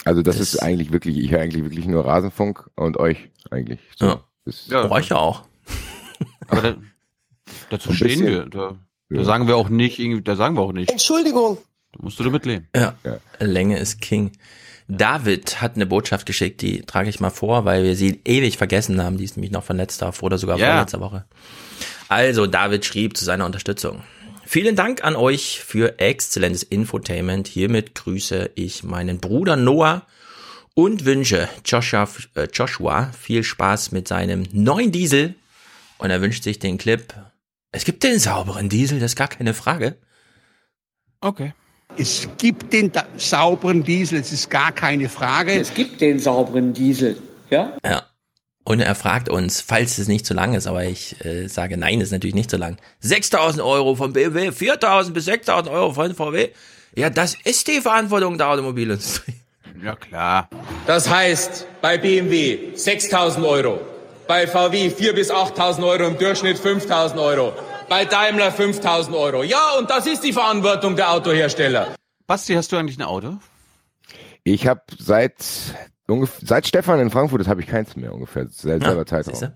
Also 0.05 0.23
das, 0.23 0.39
ist 0.39 0.59
eigentlich 0.63 0.93
wirklich, 0.93 1.17
ich 1.19 1.31
höre 1.31 1.41
eigentlich 1.41 1.65
wirklich 1.65 1.87
nur 1.87 2.05
Rasenfunk 2.05 2.69
und 2.77 2.97
euch 2.99 3.31
eigentlich. 3.51 3.81
So, 3.97 4.07
Ja. 4.07 4.25
Das, 4.45 4.67
Ja. 4.69 4.87
Bräuchte 4.87 5.15
ich 5.15 5.19
auch. 5.19 5.45
Aber 6.49 6.61
da, 6.63 6.77
dazu 7.71 7.91
Ein 7.91 7.95
stehen 7.97 8.09
bisschen. 8.09 8.27
wir. 8.27 8.47
Da, 8.47 8.77
da 9.11 9.17
Ja. 9.17 9.25
sagen 9.25 9.47
wir 9.47 9.57
auch 9.57 9.69
nicht, 9.71 9.99
irgendwie, 9.99 10.23
da 10.23 10.37
sagen 10.37 10.57
wir 10.57 10.63
auch 10.63 10.73
nicht. 10.73 10.91
Entschuldigung. 10.91 11.59
Da 11.93 12.01
musst 12.03 12.19
du 12.19 12.25
damit 12.25 12.45
leben. 12.45 12.69
Ja. 12.77 12.95
Länge 13.39 13.79
ist 13.79 14.01
King. 14.01 14.33
David 14.89 15.63
hat 15.63 15.77
eine 15.77 15.87
Botschaft 15.87 16.27
geschickt, 16.27 16.61
die 16.61 16.83
trage 16.83 17.09
ich 17.09 17.19
mal 17.21 17.31
vor, 17.31 17.65
weil 17.65 17.85
wir 17.85 17.97
sie 17.97 18.21
ewig 18.27 18.59
vergessen 18.59 19.03
haben. 19.03 19.17
Die 19.17 19.25
ist 19.25 19.37
nämlich 19.37 19.53
noch 19.53 19.65
von 19.65 19.77
letzter 19.79 20.13
oder 20.21 20.37
sogar 20.37 20.59
Ja. 20.59 20.73
von 20.73 20.77
letzter 20.81 21.01
Woche. 21.01 21.25
Also, 22.09 22.47
David 22.47 22.85
schrieb 22.85 23.17
zu 23.17 23.25
seiner 23.25 23.47
Unterstützung. 23.47 24.03
Vielen 24.55 24.77
Dank 24.77 25.03
an 25.03 25.17
euch 25.17 25.65
für 25.65 25.99
exzellentes 25.99 26.63
Infotainment. 26.63 27.49
Hiermit 27.49 27.97
grüße 27.97 28.53
ich 28.55 28.85
meinen 28.85 29.19
Bruder 29.19 29.57
Noah 29.57 30.07
und 30.75 31.05
wünsche 31.05 31.49
Joshua, 31.65 32.09
äh, 32.37 32.47
Joshua 32.53 33.11
viel 33.21 33.43
Spaß 33.43 33.91
mit 33.91 34.07
seinem 34.07 34.45
neuen 34.53 34.93
Diesel. 34.93 35.35
Und 35.99 36.11
er 36.11 36.23
wünscht 36.23 36.45
sich 36.45 36.61
den 36.61 36.79
Clip. 36.79 37.13
Es 37.73 37.85
gibt 37.85 38.05
den 38.05 38.21
sauberen 38.21 38.69
Diesel, 38.69 39.01
das 39.01 39.15
ist 39.15 39.17
gar 39.17 39.27
keine 39.27 39.55
Frage. 39.55 39.97
Okay. 41.21 41.53
Es 41.97 42.29
gibt 42.39 42.73
den 42.73 42.93
sauberen 43.17 43.83
Diesel, 43.83 44.21
es 44.21 44.31
ist 44.31 44.51
gar 44.51 44.71
keine 44.71 45.09
Frage. 45.09 45.55
Es 45.55 45.75
gibt 45.75 46.01
den 46.01 46.21
sauberen 46.21 46.73
Diesel, 46.73 47.21
ja? 47.51 47.77
Ja. 47.85 48.07
Und 48.65 48.81
er 48.81 48.95
fragt 48.95 49.29
uns, 49.29 49.61
falls 49.61 49.99
es 49.99 50.09
nicht 50.09 50.25
zu 50.25 50.33
lang 50.33 50.55
ist, 50.55 50.67
aber 50.67 50.85
ich 50.85 51.23
äh, 51.25 51.49
sage, 51.49 51.77
nein, 51.77 52.01
ist 52.01 52.13
natürlich 52.13 52.35
nicht 52.35 52.51
zu 52.51 52.57
lang. 52.57 52.79
6000 53.01 53.63
Euro 53.63 53.95
von 53.95 54.15
BMW, 54.15 54.53
4000 54.53 55.15
bis 55.15 55.27
6000 55.27 55.69
Euro 55.69 55.93
von 55.93 56.15
VW. 56.15 56.49
Ja, 56.97 57.11
das 57.11 57.37
ist 57.45 57.69
die 57.69 57.83
Verantwortung 57.83 58.39
der 58.39 58.49
Automobilindustrie. 58.49 59.35
Ja, 59.83 59.97
klar. 59.97 60.49
Das 60.87 61.11
heißt, 61.11 61.67
bei 61.83 61.99
BMW 61.99 62.75
6000 62.75 63.45
Euro, 63.45 63.81
bei 64.27 64.47
VW 64.47 64.89
4.000 64.89 65.13
bis 65.13 65.31
8.000 65.31 65.87
Euro, 65.87 66.07
im 66.07 66.17
Durchschnitt 66.17 66.59
5.000 66.59 67.21
Euro, 67.23 67.53
bei 67.91 68.07
Daimler 68.07 68.51
5.000 68.51 69.15
Euro. 69.15 69.43
Ja, 69.43 69.73
und 69.79 69.91
das 69.91 70.07
ist 70.07 70.25
die 70.25 70.33
Verantwortung 70.33 70.97
der 70.97 71.11
Autohersteller. 71.11 71.95
Basti, 72.27 72.55
hast 72.55 72.73
du 72.73 72.77
eigentlich 72.77 72.99
ein 72.99 73.03
Auto? 73.03 73.37
Ich 74.45 74.67
habe 74.67 74.81
seit 74.99 75.35
ungef- 76.09 76.45
seit 76.45 76.67
Stefan 76.67 77.01
in 77.01 77.11
Frankfurt, 77.11 77.41
das 77.41 77.49
habe 77.49 77.61
ich 77.61 77.67
keins 77.67 77.97
mehr 77.97 78.13
ungefähr. 78.13 78.47
Seit 78.49 78.83
Ja, 78.83 78.89
selber 78.91 79.07
Zeitraum. 79.07 79.35
siehste? 79.35 79.55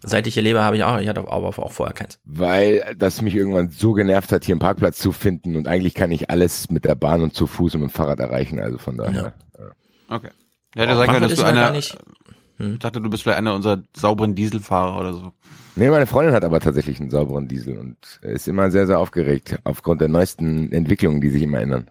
Seit 0.00 0.26
ich 0.28 0.34
hier 0.34 0.44
lebe, 0.44 0.62
habe 0.62 0.76
ich 0.76 0.84
auch, 0.84 0.98
ich 1.00 1.08
hatte 1.08 1.20
aber 1.26 1.48
auch 1.48 1.72
vorher 1.72 1.92
keins. 1.94 2.20
Weil 2.24 2.94
das 2.96 3.20
mich 3.20 3.34
irgendwann 3.34 3.70
so 3.70 3.94
genervt 3.94 4.30
hat, 4.30 4.44
hier 4.44 4.52
einen 4.52 4.60
Parkplatz 4.60 4.98
zu 4.98 5.10
finden 5.10 5.56
und 5.56 5.66
eigentlich 5.66 5.94
kann 5.94 6.12
ich 6.12 6.30
alles 6.30 6.70
mit 6.70 6.84
der 6.84 6.94
Bahn 6.94 7.20
und 7.22 7.34
zu 7.34 7.48
Fuß 7.48 7.74
und 7.74 7.80
mit 7.80 7.90
dem 7.90 7.94
Fahrrad 7.94 8.20
erreichen. 8.20 8.60
Also 8.60 8.78
von 8.78 8.96
daher. 8.96 9.32
Okay. 10.08 10.28
Ja, 10.76 10.86
der 10.86 10.94
Oh, 10.94 10.98
sagen 10.98 11.10
Frankfurt 11.10 11.22
dass 11.24 11.32
ist 11.32 11.38
du 11.38 11.46
ja 11.46 11.52
gar 11.52 11.62
einer. 11.68 11.72
nicht- 11.76 11.98
Ich 12.60 12.78
dachte, 12.78 13.00
du 13.00 13.10
bist 13.10 13.22
vielleicht 13.24 13.38
einer 13.38 13.54
unserer 13.54 13.82
sauberen 13.96 14.34
Dieselfahrer 14.36 15.00
oder 15.00 15.12
so. 15.14 15.32
Nee, 15.76 15.90
meine 15.90 16.06
Freundin 16.06 16.34
hat 16.34 16.44
aber 16.44 16.60
tatsächlich 16.60 17.00
einen 17.00 17.10
sauberen 17.10 17.46
Diesel 17.48 17.78
und 17.78 17.96
ist 18.22 18.46
immer 18.48 18.70
sehr, 18.70 18.86
sehr 18.86 18.98
aufgeregt 19.00 19.58
aufgrund 19.64 20.00
der 20.00 20.08
neuesten 20.08 20.70
Entwicklungen, 20.72 21.20
die 21.20 21.30
sich 21.30 21.42
immer 21.42 21.60
ändern. 21.60 21.88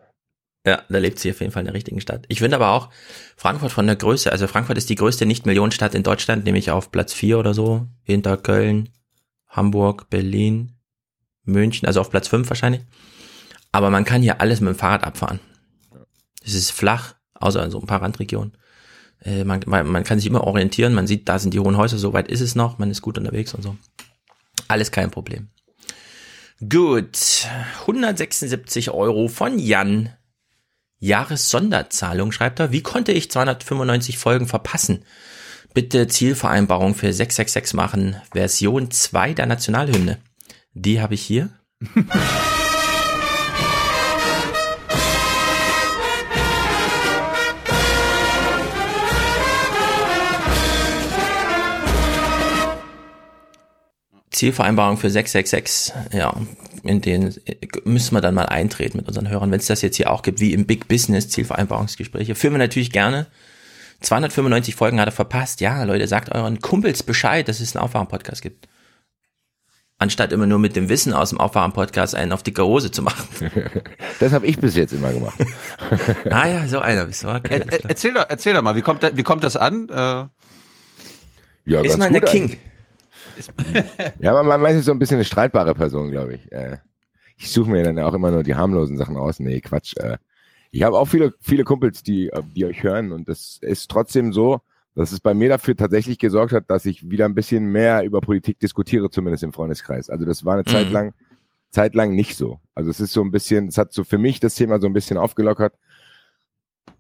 Ja, 0.68 0.82
da 0.90 0.98
lebt 0.98 1.18
sie 1.18 1.32
auf 1.32 1.40
jeden 1.40 1.54
Fall 1.54 1.62
in 1.62 1.68
der 1.68 1.74
richtigen 1.74 2.02
Stadt. 2.02 2.26
Ich 2.28 2.40
finde 2.40 2.58
aber 2.58 2.72
auch 2.72 2.90
Frankfurt 3.38 3.72
von 3.72 3.88
der 3.88 3.96
Größe, 3.96 4.30
also 4.30 4.48
Frankfurt 4.48 4.78
ist 4.78 4.90
die 4.90 4.96
größte 4.96 5.26
Nicht-Millionenstadt 5.26 5.96
in 5.96 6.04
Deutschland, 6.04 6.44
nämlich 6.44 6.72
auf 6.72 6.92
Platz 6.92 7.14
4 7.14 7.40
oder 7.40 7.54
so, 7.54 7.88
hinter 8.04 8.36
Köln, 8.36 8.90
Hamburg, 9.48 10.10
Berlin, 10.10 10.74
München, 11.46 11.88
also 11.88 12.02
auf 12.02 12.10
Platz 12.10 12.28
5 12.28 12.50
wahrscheinlich. 12.50 12.82
Aber 13.72 13.90
man 13.90 14.04
kann 14.04 14.22
hier 14.22 14.42
alles 14.42 14.60
mit 14.60 14.74
dem 14.74 14.78
Fahrrad 14.78 15.06
abfahren. 15.06 15.40
Es 16.44 16.54
ist 16.54 16.72
flach, 16.72 17.16
außer 17.36 17.64
in 17.64 17.72
so 17.72 17.80
ein 17.80 17.88
paar 17.88 18.02
Randregionen. 18.02 18.52
Äh, 19.22 19.46
man, 19.46 19.62
man, 19.68 19.88
man 19.88 20.04
kann 20.04 20.20
sich 20.20 20.28
immer 20.28 20.44
orientieren, 20.44 20.94
man 20.94 21.08
sieht, 21.08 21.30
da 21.30 21.40
sind 21.40 21.54
die 21.54 21.62
hohen 21.62 21.78
Häuser, 21.78 21.98
so 21.98 22.12
weit 22.12 22.28
ist 22.28 22.42
es 22.42 22.56
noch, 22.56 22.78
man 22.78 22.92
ist 22.92 23.02
gut 23.02 23.18
unterwegs 23.18 23.54
und 23.54 23.62
so. 23.62 23.78
Alles 24.68 24.92
kein 24.92 25.12
Problem. 25.12 25.48
Gut, 26.60 27.48
176 27.84 28.90
Euro 28.90 29.30
von 29.30 29.60
Jan. 29.60 30.10
Jahressonderzahlung, 31.00 32.32
schreibt 32.32 32.60
er. 32.60 32.72
Wie 32.72 32.82
konnte 32.82 33.12
ich 33.12 33.30
295 33.32 34.18
Folgen 34.18 34.48
verpassen? 34.48 35.04
Bitte 35.74 36.08
Zielvereinbarung 36.08 36.96
für 36.96 37.14
666 37.14 37.76
machen. 37.76 38.18
Version 38.34 38.90
2 38.90 39.34
der 39.34 39.46
Nationalhymne. 39.46 40.18
Die 40.74 41.02
habe 41.02 41.14
ich 41.14 41.22
hier. 41.22 41.50
Zielvereinbarung 54.38 54.98
für 54.98 55.10
666, 55.10 55.94
ja, 56.14 56.34
in 56.84 57.02
denen 57.02 57.36
äh, 57.46 57.56
müssen 57.86 58.16
wir 58.16 58.22
dann 58.22 58.36
mal 58.36 58.46
eintreten 58.46 58.98
mit 58.98 59.08
unseren 59.08 59.28
Hörern. 59.30 59.52
Wenn 59.52 59.60
es 59.60 59.66
das 59.68 59.82
jetzt 59.82 59.98
hier 59.98 60.12
auch 60.12 60.22
gibt, 60.22 60.40
wie 60.40 60.54
im 60.54 60.66
Big 60.66 60.88
Business 60.88 61.30
Zielvereinbarungsgespräche, 61.30 62.36
führen 62.36 62.54
wir 62.54 62.60
natürlich 62.60 62.92
gerne. 62.92 63.28
295 64.02 64.76
Folgen 64.76 65.00
hat 65.00 65.08
er 65.08 65.12
verpasst. 65.12 65.60
Ja, 65.60 65.84
Leute, 65.84 66.08
sagt 66.08 66.32
euren 66.34 66.60
Kumpels 66.62 67.02
Bescheid, 67.04 67.48
dass 67.48 67.60
es 67.60 67.76
einen 67.76 67.84
Aufwachen-Podcast 67.84 68.42
gibt. 68.44 68.68
Anstatt 70.00 70.32
immer 70.32 70.46
nur 70.46 70.60
mit 70.60 70.76
dem 70.76 70.90
Wissen 70.90 71.12
aus 71.14 71.32
dem 71.32 71.40
Aufwachen-Podcast 71.40 72.14
einen 72.14 72.32
auf 72.32 72.44
dicke 72.44 72.64
Hose 72.64 72.92
zu 72.92 73.02
machen. 73.02 73.26
Das 74.20 74.34
habe 74.34 74.46
ich 74.48 74.58
bis 74.60 74.76
jetzt 74.76 74.94
immer 74.94 75.12
gemacht. 75.14 75.38
ah 76.30 76.48
ja, 76.48 76.68
so 76.68 76.80
einer 76.80 77.06
bist 77.06 77.24
du. 77.24 77.28
Okay, 77.30 77.60
Er, 77.60 77.72
er, 77.72 77.90
erzähl, 77.90 78.14
doch, 78.14 78.26
erzähl 78.30 78.54
doch 78.54 78.62
mal, 78.64 78.76
wie 78.76 78.82
kommt, 78.82 79.04
wie 79.16 79.24
kommt 79.24 79.44
das 79.44 79.56
an? 79.56 79.90
Äh, 79.90 79.94
Ja, 81.66 81.82
Ist 81.82 81.90
ganz 81.90 81.98
man 81.98 82.14
der 82.14 82.22
gut 82.22 82.30
King? 82.32 82.44
eigentlich. 82.44 82.60
Ja, 84.20 84.32
aber 84.36 84.58
man 84.58 84.76
ist 84.76 84.86
so 84.86 84.92
ein 84.92 85.00
bisschen 85.00 85.18
eine 85.18 85.26
streitbare 85.26 85.74
Person, 85.76 86.12
glaube 86.12 86.36
ich. 86.36 86.52
Äh, 86.52 86.78
Ich 87.38 87.52
suche 87.52 87.70
mir 87.70 87.84
dann 87.84 88.00
auch 88.00 88.14
immer 88.14 88.32
nur 88.32 88.44
die 88.44 88.56
harmlosen 88.56 88.98
Sachen 88.98 89.16
aus. 89.18 89.40
Nee, 89.40 89.62
Quatsch. 89.62 89.96
Äh, 89.98 90.18
Ich 90.72 90.84
habe 90.84 90.98
auch 90.98 91.06
viele, 91.08 91.34
viele 91.40 91.64
Kumpels, 91.64 92.04
die, 92.04 92.30
äh, 92.30 92.42
die 92.56 92.66
euch 92.66 92.84
hören 92.84 93.12
und 93.12 93.30
das 93.30 93.60
ist 93.62 93.90
trotzdem 93.90 94.34
so, 94.34 94.60
dass 94.96 95.12
es 95.12 95.20
bei 95.20 95.34
mir 95.36 95.48
dafür 95.50 95.76
tatsächlich 95.76 96.18
gesorgt 96.18 96.52
hat, 96.54 96.70
dass 96.70 96.86
ich 96.88 97.10
wieder 97.10 97.26
ein 97.26 97.36
bisschen 97.36 97.66
mehr 97.72 98.04
über 98.04 98.20
Politik 98.22 98.60
diskutiere, 98.60 99.10
zumindest 99.12 99.44
im 99.44 99.54
Freundeskreis. 99.54 100.10
Also 100.10 100.26
das 100.26 100.44
war 100.44 100.56
eine 100.56 100.66
Zeit 100.66 100.88
Mhm. 100.88 100.94
lang, 100.94 101.14
Zeit 101.70 101.94
lang 101.94 102.16
nicht 102.16 102.36
so. 102.36 102.60
Also 102.74 102.90
es 102.90 103.00
ist 103.00 103.14
so 103.14 103.22
ein 103.22 103.30
bisschen, 103.32 103.68
es 103.68 103.78
hat 103.78 103.94
so 103.94 104.04
für 104.04 104.18
mich 104.18 104.40
das 104.40 104.56
Thema 104.56 104.80
so 104.80 104.88
ein 104.88 104.94
bisschen 104.94 105.18
aufgelockert, 105.20 105.74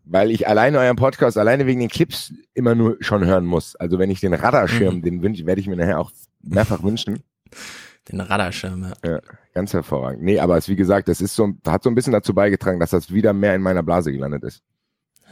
weil 0.05 0.29
ich 0.31 0.47
alleine 0.47 0.77
euren 0.79 0.95
Podcast, 0.95 1.37
alleine 1.37 1.65
wegen 1.65 1.79
den 1.79 1.89
Clips 1.89 2.33
immer 2.53 2.75
nur 2.75 2.97
schon 3.01 3.25
hören 3.25 3.45
muss. 3.45 3.75
Also 3.75 3.97
wenn 3.99 4.09
ich 4.11 4.19
den 4.19 4.33
Radarschirm, 4.33 4.97
Mhm. 4.97 5.01
den 5.01 5.21
wünsche, 5.23 5.45
werde 5.45 5.59
ich 5.59 5.67
mir 5.67 5.75
nachher 5.75 5.99
auch 5.99 6.11
mehrfach 6.47 6.83
wünschen. 6.83 7.23
Den 8.09 8.21
Radarschirm, 8.21 8.83
ja. 9.03 9.09
Ja, 9.09 9.19
ganz 9.53 9.73
hervorragend. 9.73 10.23
Nee, 10.23 10.39
aber 10.39 10.57
es, 10.57 10.69
wie 10.69 10.75
gesagt, 10.75 11.07
das 11.07 11.19
ist 11.19 11.35
so, 11.35 11.53
hat 11.65 11.83
so 11.83 11.89
ein 11.89 11.95
bisschen 11.95 12.13
dazu 12.13 12.33
beigetragen, 12.33 12.79
dass 12.79 12.91
das 12.91 13.11
wieder 13.11 13.33
mehr 13.33 13.55
in 13.55 13.61
meiner 13.61 13.83
Blase 13.83 14.11
gelandet 14.11 14.43
ist. 14.43 14.61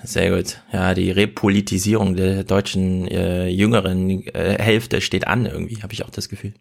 Sehr 0.04 0.36
gut. 0.36 0.62
Ja, 0.74 0.94
die 0.94 1.10
Repolitisierung 1.10 2.16
der 2.16 2.44
deutschen 2.44 3.08
äh, 3.08 3.48
jüngeren 3.48 4.28
äh, 4.28 4.58
Hälfte 4.62 5.00
steht 5.00 5.26
an 5.26 5.46
irgendwie, 5.46 5.82
habe 5.82 5.94
ich 5.94 6.04
auch 6.04 6.10
das 6.10 6.28
Gefühl. 6.28 6.54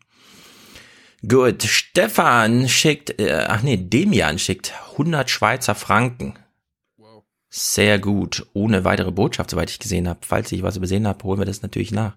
Gut, 1.26 1.62
Stefan 1.62 2.68
schickt, 2.68 3.18
äh, 3.18 3.46
ach 3.48 3.62
nee, 3.62 3.76
Demian 3.76 4.38
schickt 4.38 4.72
100 4.92 5.30
Schweizer 5.30 5.74
Franken. 5.74 6.34
Sehr 7.48 7.98
gut, 7.98 8.46
ohne 8.52 8.84
weitere 8.84 9.12
Botschaft, 9.12 9.50
soweit 9.50 9.70
ich 9.70 9.78
gesehen 9.78 10.08
habe. 10.08 10.20
Falls 10.22 10.50
ich 10.50 10.62
was 10.62 10.76
übersehen 10.76 11.06
habe, 11.06 11.22
holen 11.24 11.38
wir 11.38 11.46
das 11.46 11.62
natürlich 11.62 11.92
nach. 11.92 12.16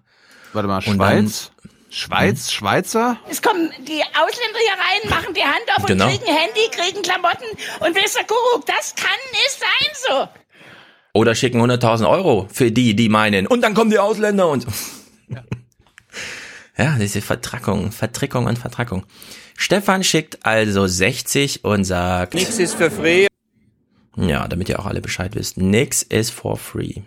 Warte 0.52 0.66
mal, 0.66 0.76
Und 0.78 0.96
Schweiz? 0.96 1.52
Hm? 1.62 1.70
Schweiz? 1.90 2.52
Schweizer? 2.52 3.18
Es 3.30 3.40
kommen 3.40 3.70
die 3.78 4.02
Ausländer 4.02 4.58
hier 4.60 4.72
rein, 4.72 5.10
machen 5.22 5.34
die 5.34 5.42
Hand 5.42 5.64
auf 5.74 5.78
und 5.84 5.86
Genau. 5.86 6.06
kriegen 6.08 6.26
Handy, 6.26 6.60
kriegen 6.70 7.02
Klamotten 7.02 7.46
und 7.80 7.94
ihr, 7.96 8.20
Kuckuck, 8.26 8.66
das 8.66 8.94
kann 8.94 9.08
nicht 9.32 9.58
sein 9.58 9.90
so. 10.08 10.28
Oder 11.14 11.34
schicken 11.34 11.60
100.000 11.60 12.08
Euro 12.08 12.46
für 12.52 12.70
die, 12.70 12.94
die 12.94 13.08
meinen. 13.08 13.46
Und 13.46 13.62
dann 13.62 13.74
kommen 13.74 13.90
die 13.90 13.98
Ausländer 13.98 14.48
und. 14.48 14.66
Ja, 16.76 16.96
diese 17.00 17.22
Vertrackung, 17.22 17.90
Vertrickung 17.90 18.46
und 18.46 18.58
Vertrackung. 18.58 19.04
Stefan 19.56 20.04
schickt 20.04 20.44
also 20.46 20.86
60 20.86 21.64
und 21.64 21.84
sagt. 21.84 22.34
Nix 22.34 22.58
ist 22.58 22.74
für 22.74 22.90
free. 22.90 23.26
Ja, 24.16 24.46
damit 24.46 24.68
ihr 24.68 24.78
auch 24.78 24.86
alle 24.86 25.00
Bescheid 25.00 25.34
wisst. 25.34 25.56
Nix 25.56 26.02
is 26.02 26.30
for 26.30 26.56
free. 26.56 27.00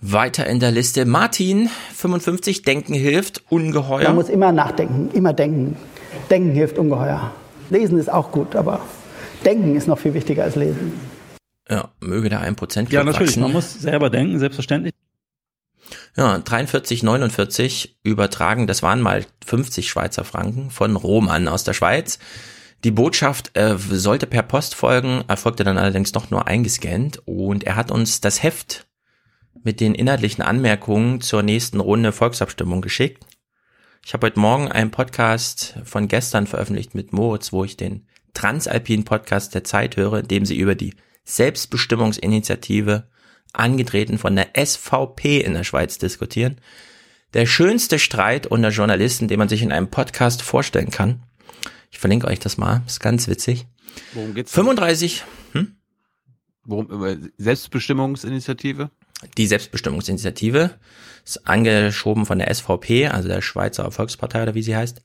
Weiter 0.00 0.46
in 0.46 0.60
der 0.60 0.70
Liste. 0.70 1.04
Martin, 1.06 1.68
55, 1.94 2.62
Denken 2.62 2.94
hilft, 2.94 3.42
ungeheuer. 3.48 4.04
Man 4.08 4.16
muss 4.16 4.28
immer 4.28 4.52
nachdenken, 4.52 5.10
immer 5.14 5.32
denken. 5.32 5.76
Denken 6.30 6.52
hilft 6.52 6.78
ungeheuer. 6.78 7.32
Lesen 7.70 7.98
ist 7.98 8.12
auch 8.12 8.30
gut, 8.30 8.54
aber 8.56 8.80
denken 9.44 9.74
ist 9.74 9.88
noch 9.88 9.98
viel 9.98 10.14
wichtiger 10.14 10.44
als 10.44 10.54
lesen. 10.56 10.92
Ja, 11.68 11.88
möge 12.00 12.28
der 12.28 12.42
1% 12.42 12.90
Ja, 12.92 13.02
natürlich. 13.02 13.30
wachsen. 13.30 13.42
Man 13.42 13.52
muss 13.52 13.74
selber 13.74 14.10
denken, 14.10 14.38
selbstverständlich. 14.38 14.94
Ja, 16.16 16.38
43, 16.38 17.02
49 17.02 17.98
übertragen, 18.02 18.66
das 18.66 18.82
waren 18.82 19.00
mal 19.00 19.24
50 19.44 19.88
Schweizer 19.88 20.24
Franken 20.24 20.70
von 20.70 20.96
Roman 20.96 21.48
aus 21.48 21.64
der 21.64 21.74
Schweiz. 21.74 22.18
Die 22.84 22.90
Botschaft 22.90 23.56
äh, 23.56 23.76
sollte 23.76 24.26
per 24.26 24.42
Post 24.42 24.74
folgen, 24.74 25.24
erfolgte 25.28 25.64
dann 25.64 25.78
allerdings 25.78 26.12
doch 26.12 26.30
nur 26.30 26.46
eingescannt 26.46 27.22
und 27.24 27.64
er 27.64 27.76
hat 27.76 27.90
uns 27.90 28.20
das 28.20 28.42
Heft 28.42 28.86
mit 29.62 29.80
den 29.80 29.94
inhaltlichen 29.94 30.42
Anmerkungen 30.42 31.20
zur 31.20 31.42
nächsten 31.42 31.80
Runde 31.80 32.12
Volksabstimmung 32.12 32.80
geschickt. 32.80 33.24
Ich 34.04 34.12
habe 34.14 34.26
heute 34.26 34.38
Morgen 34.38 34.70
einen 34.70 34.90
Podcast 34.90 35.74
von 35.84 36.08
gestern 36.08 36.46
veröffentlicht 36.46 36.94
mit 36.94 37.12
Moritz, 37.12 37.52
wo 37.52 37.64
ich 37.64 37.76
den 37.76 38.06
Transalpin 38.34 39.04
Podcast 39.04 39.54
der 39.54 39.64
Zeit 39.64 39.96
höre, 39.96 40.20
in 40.20 40.28
dem 40.28 40.46
sie 40.46 40.56
über 40.56 40.74
die 40.74 40.94
Selbstbestimmungsinitiative 41.24 43.08
angetreten 43.52 44.18
von 44.18 44.36
der 44.36 44.50
SVP 44.56 45.40
in 45.40 45.54
der 45.54 45.64
Schweiz 45.64 45.98
diskutieren. 45.98 46.60
Der 47.34 47.46
schönste 47.46 47.98
Streit 47.98 48.46
unter 48.46 48.68
Journalisten, 48.68 49.28
den 49.28 49.38
man 49.38 49.48
sich 49.48 49.62
in 49.62 49.72
einem 49.72 49.88
Podcast 49.88 50.42
vorstellen 50.42 50.90
kann. 50.90 51.22
Ich 51.90 51.98
verlinke 51.98 52.28
euch 52.28 52.38
das 52.38 52.56
mal, 52.56 52.82
ist 52.86 53.00
ganz 53.00 53.26
witzig. 53.26 53.66
Worum 54.12 54.34
geht's? 54.34 54.52
35, 54.52 55.24
hm? 55.52 55.76
Worum, 56.64 56.86
über 56.88 57.16
Selbstbestimmungsinitiative? 57.38 58.90
Die 59.36 59.46
Selbstbestimmungsinitiative 59.46 60.74
ist 61.24 61.46
angeschoben 61.48 62.26
von 62.26 62.38
der 62.38 62.52
SVP, 62.54 63.08
also 63.08 63.28
der 63.28 63.42
Schweizer 63.42 63.90
Volkspartei 63.90 64.42
oder 64.42 64.54
wie 64.54 64.62
sie 64.62 64.76
heißt, 64.76 65.02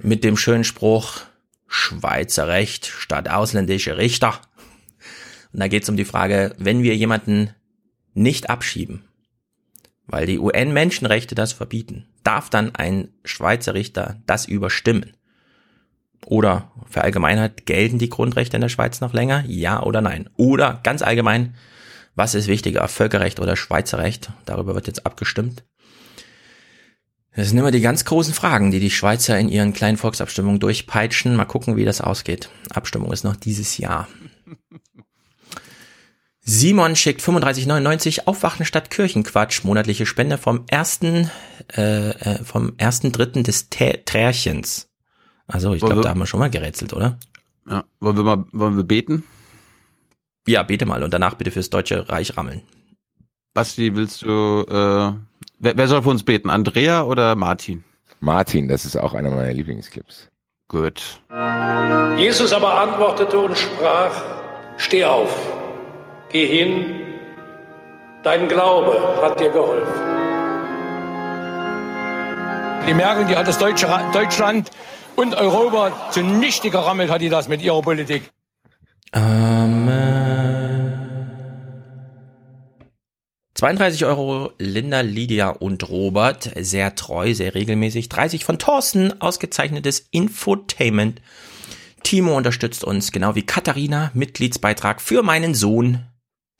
mit 0.00 0.24
dem 0.24 0.36
schönen 0.36 0.64
Spruch 0.64 1.20
Schweizer 1.66 2.48
Recht 2.48 2.86
statt 2.86 3.28
ausländische 3.28 3.96
Richter. 3.96 4.40
Und 5.52 5.60
da 5.60 5.68
geht 5.68 5.82
es 5.82 5.88
um 5.88 5.96
die 5.96 6.04
Frage, 6.04 6.54
wenn 6.58 6.82
wir 6.82 6.96
jemanden 6.96 7.50
nicht 8.14 8.48
abschieben, 8.48 9.04
weil 10.06 10.26
die 10.26 10.38
UN-Menschenrechte 10.38 11.34
das 11.34 11.52
verbieten, 11.52 12.06
darf 12.22 12.50
dann 12.50 12.74
ein 12.74 13.08
Schweizer 13.24 13.74
Richter 13.74 14.22
das 14.26 14.46
überstimmen? 14.46 15.12
Oder 16.26 16.72
für 16.88 17.02
Allgemeinheit, 17.02 17.66
gelten 17.66 17.98
die 17.98 18.08
Grundrechte 18.08 18.56
in 18.56 18.62
der 18.62 18.68
Schweiz 18.68 19.00
noch 19.00 19.12
länger? 19.12 19.44
Ja 19.46 19.82
oder 19.82 20.00
nein? 20.00 20.30
Oder 20.36 20.80
ganz 20.82 21.02
allgemein, 21.02 21.54
was 22.14 22.34
ist 22.34 22.46
wichtiger, 22.46 22.86
Völkerrecht 22.88 23.40
oder 23.40 23.56
Schweizer 23.56 23.98
Recht? 23.98 24.30
Darüber 24.44 24.74
wird 24.74 24.86
jetzt 24.86 25.06
abgestimmt. 25.06 25.64
Das 27.36 27.48
sind 27.48 27.58
immer 27.58 27.72
die 27.72 27.80
ganz 27.80 28.04
großen 28.04 28.32
Fragen, 28.32 28.70
die 28.70 28.78
die 28.78 28.90
Schweizer 28.90 29.38
in 29.38 29.48
ihren 29.48 29.72
kleinen 29.72 29.96
Volksabstimmungen 29.96 30.60
durchpeitschen. 30.60 31.34
Mal 31.34 31.46
gucken, 31.46 31.76
wie 31.76 31.84
das 31.84 32.00
ausgeht. 32.00 32.48
Abstimmung 32.70 33.12
ist 33.12 33.24
noch 33.24 33.34
dieses 33.34 33.76
Jahr. 33.78 34.06
Simon 36.46 36.94
schickt 36.94 37.22
35,99 37.22 38.26
Aufwachen 38.26 38.66
statt 38.66 38.90
Kirchenquatsch, 38.90 39.64
monatliche 39.64 40.06
Spende 40.06 40.36
vom 40.38 40.64
ersten, 40.68 41.30
äh, 41.74 42.10
äh, 42.10 42.44
vom 42.44 42.74
ersten 42.76 43.12
Dritten 43.12 43.42
des 43.42 43.70
Tä 43.70 44.02
Trärchens. 44.04 44.90
Also, 45.46 45.74
ich 45.74 45.80
glaube, 45.80 46.02
da 46.02 46.10
haben 46.10 46.20
wir 46.20 46.26
schon 46.26 46.40
mal 46.40 46.50
gerätselt, 46.50 46.92
oder? 46.92 47.18
Ja, 47.68 47.84
wollen 47.98 48.16
wir 48.16 48.24
mal, 48.24 48.44
wollen 48.52 48.76
wir 48.76 48.84
beten? 48.84 49.24
Ja, 50.46 50.62
bete 50.62 50.84
mal 50.84 51.02
und 51.02 51.14
danach 51.14 51.34
bitte 51.34 51.50
fürs 51.50 51.70
Deutsche 51.70 52.08
Reich 52.08 52.36
rammeln. 52.36 52.62
Basti, 53.54 53.94
willst 53.96 54.22
du, 54.22 54.64
äh, 54.68 55.12
wer, 55.58 55.76
wer 55.76 55.88
soll 55.88 56.02
für 56.02 56.10
uns 56.10 56.22
beten? 56.22 56.50
Andrea 56.50 57.04
oder 57.04 57.34
Martin? 57.34 57.82
Martin, 58.20 58.68
das 58.68 58.84
ist 58.84 58.96
auch 58.96 59.14
einer 59.14 59.30
meiner 59.30 59.52
Lieblingsclips. 59.52 60.28
Gut. 60.68 61.02
Jesus 62.18 62.52
aber 62.52 62.78
antwortete 62.78 63.38
und 63.38 63.56
sprach, 63.56 64.22
steh 64.76 65.04
auf, 65.04 65.34
geh 66.30 66.46
hin, 66.46 67.02
dein 68.22 68.48
Glaube 68.48 69.18
hat 69.22 69.40
dir 69.40 69.50
geholfen. 69.50 69.92
Die 72.86 72.94
Merkel, 72.94 73.24
die 73.26 73.36
hat 73.36 73.48
das 73.48 73.58
Deutsche, 73.58 73.88
Deutschland 74.12 74.70
und 75.16 75.34
Europa 75.34 76.10
zunichte 76.10 76.68
gerammelt, 76.68 77.10
hat 77.10 77.22
die 77.22 77.30
das 77.30 77.48
mit 77.48 77.62
ihrer 77.62 77.80
Politik. 77.80 78.30
Amen. 79.14 81.04
32 83.54 84.04
Euro 84.06 84.50
Linda, 84.58 85.02
Lydia 85.02 85.50
und 85.50 85.88
Robert, 85.88 86.50
sehr 86.60 86.96
treu, 86.96 87.32
sehr 87.32 87.54
regelmäßig. 87.54 88.08
30 88.08 88.44
von 88.44 88.58
Thorsten, 88.58 89.20
ausgezeichnetes 89.20 90.08
Infotainment. 90.10 91.22
Timo 92.02 92.36
unterstützt 92.36 92.82
uns, 92.82 93.12
genau 93.12 93.36
wie 93.36 93.46
Katharina, 93.46 94.10
Mitgliedsbeitrag 94.14 95.00
für 95.00 95.22
meinen 95.22 95.54
Sohn, 95.54 96.04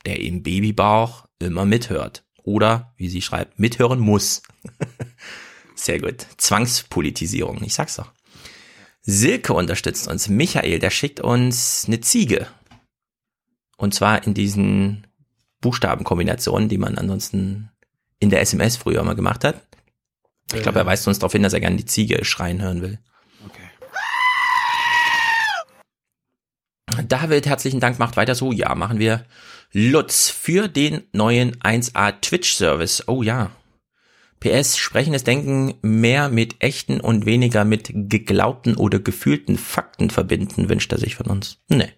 der 0.07 0.21
im 0.21 0.45
Babybauch 0.45 1.27
immer 1.41 1.65
mithört. 1.65 2.25
Oder, 2.45 2.95
wie 2.97 3.09
sie 3.09 3.23
schreibt, 3.23 3.59
mithören 3.59 3.99
muss. 3.99 4.43
sehr 5.75 5.99
gut. 5.99 6.25
Zwangspolitisierung, 6.37 7.65
ich 7.65 7.75
sag's 7.75 7.97
doch. 7.97 8.13
Silke 9.07 9.53
unterstützt 9.53 10.09
uns. 10.09 10.29
Michael, 10.29 10.79
der 10.79 10.91
schickt 10.91 11.21
uns 11.21 11.85
eine 11.87 12.01
Ziege. 12.01 12.49
Und 13.77 13.95
zwar 13.95 14.27
in 14.27 14.35
diesen 14.35 15.07
Buchstabenkombinationen, 15.61 16.69
die 16.69 16.79
man 16.79 16.97
ansonsten 16.97 17.71
in 18.19 18.31
der 18.31 18.41
SMS 18.41 18.77
früher 18.77 19.03
mal 19.05 19.15
gemacht 19.15 19.45
hat. 19.45 19.61
Ich 20.55 20.63
glaube, 20.63 20.79
er 20.79 20.87
weist 20.87 21.07
uns 21.07 21.19
darauf 21.19 21.33
hin, 21.33 21.43
dass 21.43 21.53
er 21.53 21.61
gerne 21.61 21.77
die 21.77 21.85
Ziege 21.85 22.25
schreien 22.25 22.63
hören 22.63 22.81
will. 22.81 22.99
Okay. 23.47 23.69
David, 27.07 27.47
herzlichen 27.47 27.81
Dank, 27.81 27.99
macht 27.99 28.17
weiter 28.17 28.35
so. 28.35 28.53
Ja, 28.53 28.75
machen 28.75 28.99
wir. 28.99 29.27
Lutz 29.73 30.31
für 30.31 30.69
den 30.69 31.03
neuen 31.13 31.57
1A 31.57 32.21
Twitch-Service. 32.21 33.09
Oh 33.09 33.23
ja. 33.23 33.51
PS, 34.45 34.77
sprechendes 34.77 35.25
Denken 35.25 35.75
mehr 35.81 36.29
mit 36.29 36.63
echten 36.63 37.01
und 37.01 37.25
weniger 37.25 37.65
mit 37.65 37.91
geglaubten 37.95 38.77
oder 38.77 38.99
gefühlten 38.99 39.57
Fakten 39.57 40.11
verbinden, 40.11 40.69
wünscht 40.69 40.93
er 40.93 40.99
sich 40.99 41.17
von 41.17 41.27
uns. 41.27 41.63
Nee. 41.69 41.91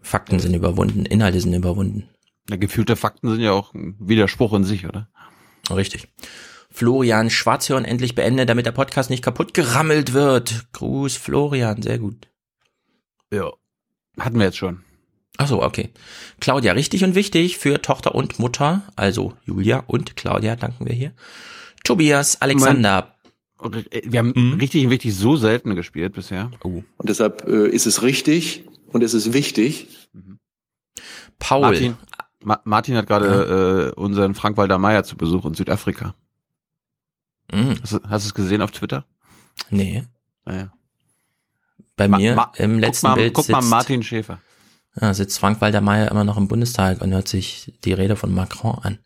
Fakten 0.00 0.38
sind 0.38 0.54
überwunden, 0.54 1.06
Inhalte 1.06 1.40
sind 1.40 1.54
überwunden. 1.54 2.08
Ja, 2.48 2.54
gefühlte 2.56 2.94
Fakten 2.94 3.30
sind 3.30 3.40
ja 3.40 3.50
auch 3.50 3.74
ein 3.74 3.96
Widerspruch 3.98 4.52
in 4.52 4.62
sich, 4.62 4.86
oder? 4.86 5.10
Richtig. 5.70 6.06
Florian 6.70 7.30
Schwarzhören 7.30 7.84
endlich 7.84 8.14
beendet, 8.14 8.48
damit 8.48 8.66
der 8.66 8.72
Podcast 8.72 9.10
nicht 9.10 9.24
kaputt 9.24 9.54
gerammelt 9.54 10.12
wird. 10.12 10.66
Gruß, 10.72 11.16
Florian, 11.16 11.82
sehr 11.82 11.98
gut. 11.98 12.28
Ja. 13.32 13.50
Hatten 14.20 14.38
wir 14.38 14.46
jetzt 14.46 14.58
schon. 14.58 14.84
Ach 15.36 15.48
so, 15.48 15.62
okay. 15.62 15.90
Claudia, 16.40 16.72
richtig 16.72 17.02
und 17.04 17.14
wichtig 17.14 17.58
für 17.58 17.82
Tochter 17.82 18.14
und 18.14 18.38
Mutter, 18.38 18.82
also 18.96 19.34
Julia 19.44 19.82
und 19.86 20.16
Claudia, 20.16 20.54
danken 20.56 20.86
wir 20.86 20.94
hier. 20.94 21.12
Tobias, 21.82 22.40
Alexander. 22.40 23.14
Wir 24.04 24.18
haben 24.20 24.32
mhm. 24.34 24.54
richtig 24.54 24.84
und 24.84 24.90
wichtig 24.90 25.14
so 25.14 25.36
selten 25.36 25.74
gespielt 25.74 26.12
bisher. 26.12 26.50
Oh. 26.62 26.82
Und 26.96 27.08
deshalb 27.08 27.46
äh, 27.48 27.68
ist 27.68 27.86
es 27.86 28.02
richtig 28.02 28.64
und 28.88 29.02
es 29.02 29.14
ist 29.14 29.32
wichtig. 29.32 29.88
Paul. 31.38 31.62
Martin, 31.62 31.96
Ma 32.42 32.60
Martin 32.64 32.96
hat 32.96 33.06
gerade 33.06 33.92
äh, 33.96 34.00
unseren 34.00 34.34
Frank-Walter 34.34 34.78
Meyer 34.78 35.02
zu 35.04 35.16
Besuch 35.16 35.46
in 35.46 35.54
Südafrika. 35.54 36.14
Mhm. 37.52 37.74
Hast, 37.82 37.92
du- 37.92 38.00
hast 38.08 38.24
du 38.24 38.28
es 38.28 38.34
gesehen 38.34 38.62
auf 38.62 38.70
Twitter? 38.70 39.04
Nee. 39.70 40.04
Naja. 40.44 40.72
Bei 41.96 42.08
Ma- 42.08 42.18
mir 42.18 42.34
Ma- 42.34 42.52
im 42.56 42.78
letzten 42.78 43.06
guck 43.06 43.16
mal, 43.16 43.20
Bild 43.22 43.34
guck 43.34 43.48
mal 43.48 43.60
sitzt, 43.62 43.70
Martin 43.70 44.02
Schäfer. 44.02 44.40
Ja, 45.00 45.12
sitzt 45.12 45.38
Frank-Walter 45.38 45.80
Meyer 45.80 46.10
immer 46.10 46.24
noch 46.24 46.36
im 46.36 46.48
Bundestag 46.48 47.00
und 47.00 47.12
hört 47.12 47.28
sich 47.28 47.72
die 47.84 47.92
Rede 47.92 48.16
von 48.16 48.32
Macron 48.32 48.78
an. 48.82 48.98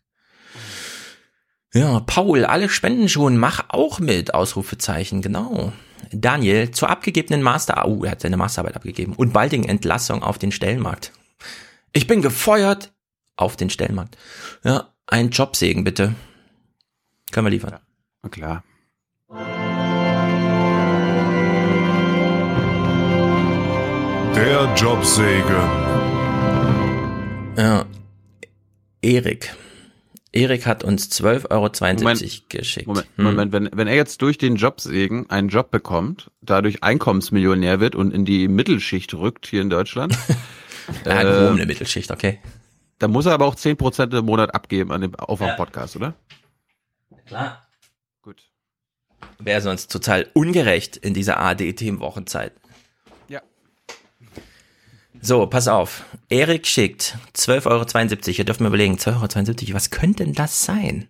Ja, 1.73 1.99
Paul, 1.99 2.45
alle 2.45 2.69
spenden 2.69 3.09
schon, 3.09 3.37
mach 3.37 3.65
auch 3.69 3.99
mit, 3.99 4.33
Ausrufezeichen, 4.33 5.21
genau. 5.21 5.71
Daniel, 6.11 6.71
zur 6.71 6.89
abgegebenen 6.89 7.43
Master, 7.43 7.87
oh, 7.87 8.03
er 8.03 8.11
hat 8.11 8.21
seine 8.21 8.37
Masterarbeit 8.37 8.75
abgegeben 8.75 9.13
und 9.13 9.33
baldigen 9.33 9.67
Entlassung 9.67 10.23
auf 10.23 10.39
den 10.39 10.51
Stellenmarkt. 10.51 11.11
Ich 11.93 12.07
bin 12.07 12.21
gefeuert 12.21 12.91
auf 13.35 13.55
den 13.55 13.69
Stellenmarkt. 13.69 14.17
Ja, 14.63 14.93
ein 15.05 15.29
Jobsegen 15.29 15.83
bitte. 15.83 16.15
Können 17.31 17.45
wir 17.45 17.51
liefern. 17.51 17.79
Na 18.23 18.29
klar. 18.29 18.63
Der 24.39 24.73
Jobsegen. 24.73 25.43
Ja. 27.57 27.85
Erik. 29.01 29.53
Erik 30.31 30.65
hat 30.65 30.85
uns 30.85 31.11
12,72 31.11 31.49
Euro 31.51 32.45
geschickt. 32.47 32.87
Moment, 32.87 33.07
Hm. 33.17 33.25
Moment 33.25 33.51
wenn, 33.51 33.69
wenn 33.73 33.87
er 33.89 33.95
jetzt 33.95 34.21
durch 34.21 34.37
den 34.37 34.55
Jobsegen 34.55 35.29
einen 35.29 35.49
Job 35.49 35.71
bekommt, 35.71 36.31
dadurch 36.41 36.83
Einkommensmillionär 36.85 37.81
wird 37.81 37.95
und 37.95 38.13
in 38.13 38.23
die 38.23 38.47
Mittelschicht 38.47 39.13
rückt 39.13 39.45
hier 39.45 39.61
in 39.61 39.69
Deutschland, 39.69 40.17
Ja, 41.05 41.19
äh, 41.19 41.23
gehobene 41.25 41.65
Mittelschicht, 41.65 42.09
okay. 42.09 42.39
dann 42.99 43.11
muss 43.11 43.25
er 43.25 43.33
aber 43.33 43.45
auch 43.45 43.55
10% 43.55 44.17
im 44.17 44.25
Monat 44.25 44.55
abgeben 44.55 44.93
an 44.93 45.01
dem 45.01 45.15
Aufwand-Podcast, 45.15 45.97
oder? 45.97 46.13
Klar. 47.25 47.67
Gut. 48.21 48.41
Wäre 49.37 49.59
sonst 49.59 49.91
total 49.91 50.27
ungerecht 50.33 50.95
in 50.95 51.13
dieser 51.13 51.41
AD-Themenwochenzeit. 51.41 52.53
So, 55.21 55.45
pass 55.47 55.67
auf. 55.67 56.05
Erik 56.29 56.65
schickt 56.65 57.17
12,72 57.35 57.65
Euro. 57.65 58.37
Ihr 58.37 58.45
dürft 58.45 58.61
mir 58.61 58.67
überlegen, 58.67 58.95
12,72 58.95 59.67
Euro, 59.67 59.73
was 59.75 59.89
könnte 59.89 60.23
denn 60.23 60.33
das 60.33 60.63
sein? 60.63 61.09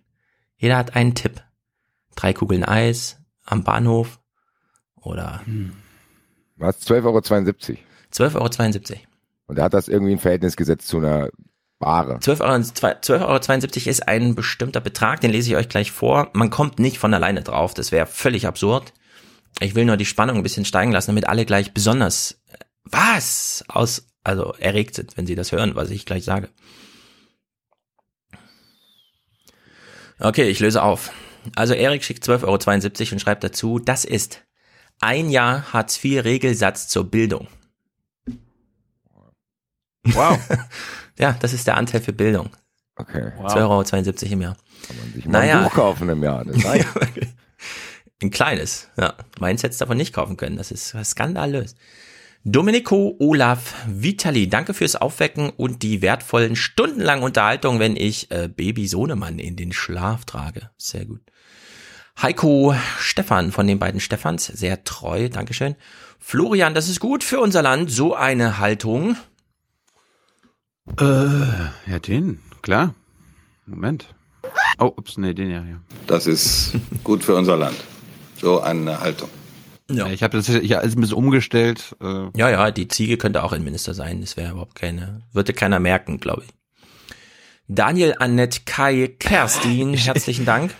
Jeder 0.56 0.76
hat 0.76 0.96
einen 0.96 1.14
Tipp. 1.14 1.42
Drei 2.16 2.32
Kugeln 2.32 2.64
Eis 2.64 3.18
am 3.44 3.64
Bahnhof 3.64 4.20
oder 4.96 5.40
Was? 6.56 6.86
12,72 6.86 6.98
Euro. 7.04 7.18
12,72 8.12 8.90
Euro. 8.90 9.00
Und 9.46 9.58
er 9.58 9.64
hat 9.64 9.74
das 9.74 9.88
irgendwie 9.88 10.12
in 10.12 10.18
Verhältnis 10.18 10.56
gesetzt 10.56 10.88
zu 10.88 10.98
einer 10.98 11.30
Ware. 11.78 12.18
12,72 12.18 13.20
Euro, 13.20 13.36
12,72 13.36 13.78
Euro 13.80 13.90
ist 13.90 14.08
ein 14.08 14.34
bestimmter 14.34 14.80
Betrag, 14.80 15.20
den 15.20 15.30
lese 15.30 15.50
ich 15.50 15.56
euch 15.56 15.68
gleich 15.68 15.90
vor. 15.92 16.30
Man 16.34 16.50
kommt 16.50 16.78
nicht 16.78 16.98
von 16.98 17.14
alleine 17.14 17.42
drauf, 17.42 17.74
das 17.74 17.90
wäre 17.90 18.06
völlig 18.06 18.46
absurd. 18.46 18.92
Ich 19.60 19.74
will 19.74 19.84
nur 19.84 19.96
die 19.96 20.06
Spannung 20.06 20.36
ein 20.36 20.42
bisschen 20.42 20.64
steigen 20.64 20.92
lassen, 20.92 21.10
damit 21.10 21.26
alle 21.26 21.44
gleich 21.44 21.72
besonders 21.72 22.40
was 22.84 23.64
aus, 23.68 24.06
also 24.24 24.54
erregt 24.58 24.94
sind, 24.94 25.16
wenn 25.16 25.26
sie 25.26 25.34
das 25.34 25.52
hören, 25.52 25.74
was 25.74 25.90
ich 25.90 26.06
gleich 26.06 26.24
sage. 26.24 26.48
Okay, 30.18 30.48
ich 30.48 30.60
löse 30.60 30.82
auf. 30.82 31.12
Also 31.56 31.72
Erik 31.72 32.04
schickt 32.04 32.24
12,72 32.24 33.00
Euro 33.00 33.12
und 33.12 33.20
schreibt 33.20 33.42
dazu, 33.42 33.78
das 33.78 34.04
ist 34.04 34.42
ein 35.00 35.30
Jahr 35.30 35.72
Hartz 35.72 36.02
IV 36.04 36.24
Regelsatz 36.24 36.88
zur 36.88 37.04
Bildung. 37.04 37.48
Wow. 40.04 40.38
ja, 41.18 41.36
das 41.40 41.52
ist 41.52 41.66
der 41.66 41.76
Anteil 41.76 42.02
für 42.02 42.12
Bildung. 42.12 42.50
Okay. 42.96 43.32
Wow. 43.38 43.52
2,72 43.54 44.24
Euro 44.24 44.32
im 44.32 44.42
Jahr. 44.42 44.56
Kann 44.86 44.96
man 44.98 45.12
sich 45.12 45.26
mal 45.26 45.40
ein 45.40 45.64
Buch 45.64 45.72
kaufen 45.72 46.08
im 46.08 46.22
Jahr. 46.22 46.44
Ein 48.22 48.30
kleines, 48.30 48.88
ja. 48.98 49.14
Meins 49.38 49.62
hätte 49.62 49.72
es 49.72 49.78
davon 49.78 49.96
nicht 49.96 50.12
kaufen 50.12 50.36
können. 50.36 50.58
Das 50.58 50.70
ist 50.70 50.94
skandalös. 51.04 51.74
Domenico 52.44 53.16
Olaf 53.18 53.74
Vitali, 53.86 54.48
danke 54.48 54.72
fürs 54.72 54.96
Aufwecken 54.96 55.50
und 55.50 55.82
die 55.82 56.00
wertvollen 56.00 56.56
stundenlangen 56.56 57.22
Unterhaltungen, 57.22 57.80
wenn 57.80 57.96
ich 57.96 58.30
äh, 58.30 58.48
Baby 58.48 58.86
Sohnemann 58.86 59.38
in 59.38 59.56
den 59.56 59.74
Schlaf 59.74 60.24
trage. 60.24 60.70
Sehr 60.78 61.04
gut. 61.04 61.20
Heiko 62.20 62.74
Stefan 62.98 63.52
von 63.52 63.66
den 63.66 63.78
beiden 63.78 64.00
Stefans, 64.00 64.46
sehr 64.46 64.84
treu, 64.84 65.28
Dankeschön. 65.28 65.76
Florian, 66.18 66.72
das 66.72 66.88
ist 66.88 66.98
gut 66.98 67.24
für 67.24 67.40
unser 67.40 67.60
Land, 67.60 67.90
so 67.90 68.14
eine 68.14 68.56
Haltung. 68.58 69.16
Äh, 70.98 71.04
ja, 71.04 71.98
den, 71.98 72.40
klar. 72.62 72.94
Moment. 73.66 74.14
Oh, 74.78 74.92
ups, 74.96 75.18
nee, 75.18 75.34
den 75.34 75.50
ja, 75.50 75.62
ja. 75.62 75.80
Das 76.06 76.26
ist 76.26 76.72
gut 77.04 77.22
für 77.22 77.34
unser 77.34 77.58
Land. 77.58 77.76
So 78.40 78.62
eine 78.62 78.98
Haltung. 78.98 79.28
Ja. 79.96 80.06
Ich 80.08 80.22
habe 80.22 80.36
das 80.36 80.48
ja 80.48 80.78
alles 80.78 80.96
ein 80.96 81.00
bisschen 81.00 81.16
umgestellt. 81.16 81.96
Äh. 82.00 82.28
Ja, 82.36 82.48
ja, 82.50 82.70
die 82.70 82.88
Ziege 82.88 83.16
könnte 83.16 83.42
auch 83.42 83.52
Innenminister 83.52 83.94
sein. 83.94 84.20
Das 84.20 84.36
wäre 84.36 84.52
überhaupt 84.52 84.74
keine, 84.74 85.22
würde 85.32 85.52
keiner 85.52 85.78
merken, 85.80 86.18
glaube 86.20 86.42
ich. 86.46 86.50
Daniel, 87.68 88.14
Annette, 88.18 88.60
Kai, 88.66 89.14
Kerstin, 89.18 89.94
herzlichen 89.94 90.44
Dank. 90.44 90.74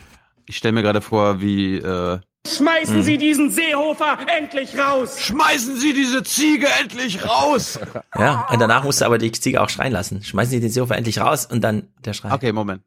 Ich 0.47 0.57
stelle 0.57 0.73
mir 0.73 0.83
gerade 0.83 1.01
vor, 1.01 1.41
wie 1.41 1.77
äh, 1.77 2.19
Schmeißen 2.47 2.97
Mhm. 2.97 3.03
Sie 3.03 3.19
diesen 3.19 3.51
Seehofer 3.51 4.19
endlich 4.39 4.77
raus! 4.79 5.21
Schmeißen 5.21 5.77
Sie 5.77 5.93
diese 5.93 6.23
Ziege 6.23 6.67
endlich 6.81 7.23
raus! 7.25 7.79
Ja, 8.19 8.49
und 8.51 8.59
danach 8.61 8.83
musste 8.83 9.05
aber 9.05 9.19
die 9.19 9.31
Ziege 9.31 9.61
auch 9.61 9.69
schreien 9.69 9.93
lassen. 9.93 10.23
Schmeißen 10.25 10.51
Sie 10.51 10.61
den 10.61 10.71
Seehofer 10.71 10.97
endlich 10.97 11.21
raus 11.21 11.45
und 11.47 11.61
dann 11.61 11.89
der 12.05 12.15
Schrei. 12.15 12.33
Okay, 12.33 12.53
Moment. 12.53 12.83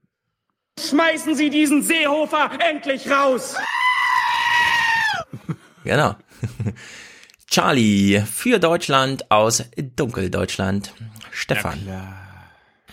Schmeißen 0.80 1.36
Sie 1.36 1.52
diesen 1.52 1.84
Seehofer 1.84 2.50
endlich 2.68 3.10
raus! 3.12 3.56
Genau. 5.84 6.16
Charlie 7.50 8.22
für 8.22 8.60
Deutschland 8.60 9.30
aus 9.30 9.64
Dunkeldeutschland. 9.96 10.94
Stefan. 11.32 11.80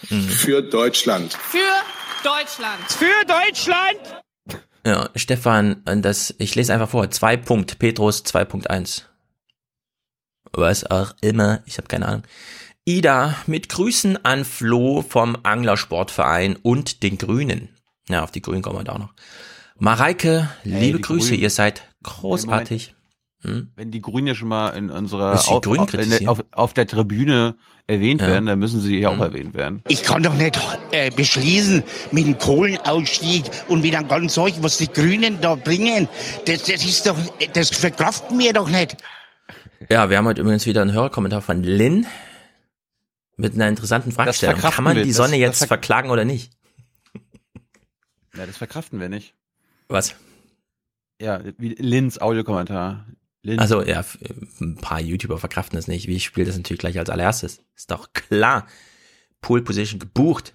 Für 0.02 0.62
Deutschland. 0.62 1.32
Für 1.34 1.58
Deutschland. 2.22 2.82
Für 2.88 3.26
Deutschland! 3.26 4.22
Ja, 4.84 5.10
Stefan, 5.14 5.82
das, 5.84 6.34
ich 6.38 6.54
lese 6.54 6.72
einfach 6.72 6.88
vor. 6.88 7.10
2 7.10 7.36
Punkt, 7.38 7.78
Petrus 7.78 8.24
2.1. 8.24 9.02
Was 10.52 10.90
auch 10.90 11.12
immer, 11.20 11.62
ich 11.66 11.76
habe 11.78 11.88
keine 11.88 12.06
Ahnung. 12.08 12.22
Ida, 12.86 13.36
mit 13.46 13.68
Grüßen 13.68 14.24
an 14.24 14.44
Flo 14.44 15.02
vom 15.06 15.36
Anglersportverein 15.42 16.56
und 16.56 17.02
den 17.02 17.18
Grünen. 17.18 17.68
Ja, 18.08 18.24
auf 18.24 18.30
die 18.32 18.42
Grünen 18.42 18.62
kommen 18.62 18.78
wir 18.78 18.84
da 18.84 18.92
auch 18.92 18.98
noch. 18.98 19.14
Mareike, 19.78 20.50
Ey, 20.64 20.70
liebe 20.80 21.00
Grüße, 21.00 21.28
Grünen. 21.28 21.42
ihr 21.42 21.50
seid 21.50 21.82
großartig. 22.02 22.94
Hm? 23.42 23.70
Wenn 23.74 23.90
die 23.90 24.02
Grünen 24.02 24.26
ja 24.26 24.34
schon 24.34 24.48
mal 24.48 24.68
in 24.70 24.90
unserer 24.90 25.32
auf, 25.32 25.48
auf, 25.48 25.64
in 25.66 25.72
der, 25.76 25.86
kritisieren? 25.86 26.28
auf, 26.28 26.44
auf 26.52 26.74
der 26.74 26.86
Tribüne 26.86 27.56
erwähnt 27.86 28.20
Ja. 28.20 28.26
werden, 28.28 28.44
dann 28.46 28.58
müssen 28.58 28.80
sie 28.82 28.98
hier 28.98 29.10
Mhm. 29.10 29.18
auch 29.20 29.24
erwähnt 29.24 29.54
werden. 29.54 29.82
Ich 29.88 30.02
kann 30.02 30.22
doch 30.22 30.34
nicht 30.34 30.60
äh, 30.92 31.10
beschließen 31.10 31.82
mit 32.12 32.26
dem 32.26 32.36
Kohlenausstieg 32.38 33.44
und 33.68 33.80
mit 33.80 33.94
einem 33.94 34.08
ganz 34.08 34.34
solchen, 34.34 34.62
was 34.62 34.76
die 34.76 34.88
Grünen 34.92 35.40
da 35.40 35.54
bringen. 35.54 36.06
Das, 36.44 36.64
das 36.64 36.84
ist 36.84 37.06
doch, 37.06 37.16
das 37.54 37.70
verkraften 37.70 38.38
wir 38.38 38.52
doch 38.52 38.68
nicht. 38.68 38.98
Ja, 39.88 40.10
wir 40.10 40.18
haben 40.18 40.26
heute 40.26 40.42
übrigens 40.42 40.66
wieder 40.66 40.82
einen 40.82 40.92
Hörerkommentar 40.92 41.40
von 41.40 41.62
Lynn 41.62 42.06
mit 43.38 43.54
einer 43.54 43.68
interessanten 43.68 44.12
Fragestellung. 44.12 44.60
Kann 44.60 44.84
man 44.84 44.96
wir. 44.96 45.02
die 45.02 45.08
Das- 45.10 45.16
Sonne 45.16 45.30
das 45.30 45.38
jetzt 45.38 45.58
ver- 45.60 45.66
verklagen 45.68 46.10
oder 46.10 46.26
nicht? 46.26 46.52
Ja, 48.36 48.44
das 48.46 48.58
verkraften 48.58 49.00
wir 49.00 49.08
nicht. 49.08 49.32
Was? 49.88 50.14
Ja, 51.20 51.40
wie 51.58 51.74
Lins 51.74 52.20
Audiokommentar. 52.20 53.06
Lin. 53.42 53.58
Also 53.58 53.82
ja, 53.82 54.04
ein 54.60 54.76
paar 54.76 55.00
YouTuber 55.00 55.38
verkraften 55.38 55.76
das 55.76 55.86
nicht. 55.86 56.08
Ich 56.08 56.24
spiele 56.24 56.46
das 56.46 56.56
natürlich 56.56 56.80
gleich 56.80 56.98
als 56.98 57.10
allererstes. 57.10 57.62
Ist 57.76 57.90
doch 57.90 58.12
klar. 58.12 58.66
Pole 59.40 59.62
Position 59.62 59.98
gebucht. 59.98 60.54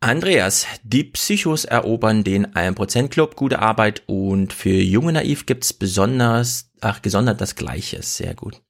Andreas, 0.00 0.66
die 0.82 1.04
Psychos 1.04 1.64
erobern 1.64 2.22
den 2.22 2.46
1% 2.48 3.08
Club, 3.08 3.34
gute 3.34 3.60
Arbeit 3.60 4.02
und 4.06 4.52
für 4.52 4.70
junge 4.70 5.12
Naiv 5.12 5.46
gibt's 5.46 5.72
besonders, 5.72 6.70
ach, 6.80 7.00
gesondert 7.00 7.40
das 7.40 7.56
Gleiche, 7.56 8.02
sehr 8.02 8.34
gut. 8.34 8.62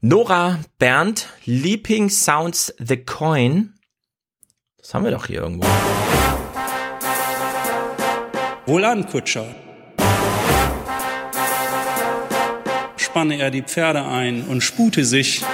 Nora 0.00 0.60
Bernd, 0.78 1.28
Leaping 1.44 2.08
Sounds 2.08 2.72
the 2.78 2.96
Coin. 2.96 3.74
Das 4.78 4.94
haben 4.94 5.04
wir 5.04 5.10
doch 5.10 5.26
hier 5.26 5.42
irgendwo. 5.42 5.66
Wohlan, 8.66 9.06
Kutscher. 9.06 9.54
Spanne 13.20 13.38
er 13.38 13.50
die 13.50 13.60
Pferde 13.60 14.02
ein 14.06 14.44
und 14.44 14.62
spute 14.62 15.04
sich, 15.04 15.44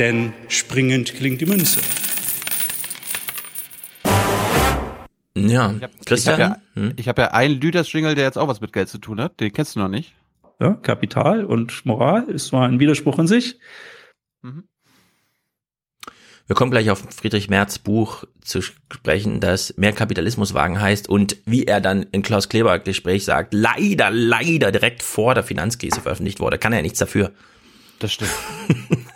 denn 0.00 0.32
springend 0.48 1.14
klingt 1.14 1.40
die 1.40 1.46
Münze. 1.46 1.78
Ja, 5.36 5.72
Christian? 6.04 6.18
Ich 6.18 6.28
habe 6.28 6.42
ja, 6.42 6.60
Hm? 6.74 6.92
ich 6.96 7.06
hab 7.08 7.18
ja 7.20 7.26
einen 7.28 7.60
Lüders-Jingle, 7.60 8.16
der 8.16 8.24
jetzt 8.24 8.36
auch 8.36 8.48
was 8.48 8.60
mit 8.60 8.72
Geld 8.72 8.88
zu 8.88 8.98
tun 8.98 9.20
hat. 9.20 9.38
Den 9.38 9.52
kennst 9.52 9.76
du 9.76 9.78
noch 9.78 9.88
nicht. 9.88 10.16
Ja, 10.58 10.72
Kapital 10.72 11.44
und 11.44 11.86
Moral 11.86 12.24
ist 12.30 12.48
zwar 12.48 12.66
ein 12.66 12.80
Widerspruch 12.80 13.20
in 13.20 13.28
sich. 13.28 13.60
Wir 16.46 16.54
kommen 16.54 16.70
gleich 16.70 16.90
auf 16.90 17.02
Friedrich 17.10 17.48
Merz 17.48 17.78
Buch 17.78 18.24
zu 18.40 18.62
sprechen, 18.62 19.40
das 19.40 19.74
Mehr 19.76 19.92
Kapitalismus 19.92 20.54
wagen 20.54 20.80
heißt 20.80 21.08
und 21.08 21.38
wie 21.44 21.64
er 21.64 21.80
dann 21.80 22.04
in 22.12 22.22
Klaus 22.22 22.48
Kleber 22.48 22.78
Gespräch 22.78 23.24
sagt, 23.24 23.52
leider, 23.52 24.10
leider 24.12 24.70
direkt 24.70 25.02
vor 25.02 25.34
der 25.34 25.42
Finanzkrise 25.42 26.00
veröffentlicht 26.00 26.38
wurde. 26.38 26.58
Kann 26.58 26.72
er 26.72 26.78
ja 26.78 26.82
nichts 26.82 27.00
dafür. 27.00 27.32
Das 27.98 28.12
stimmt. 28.12 28.30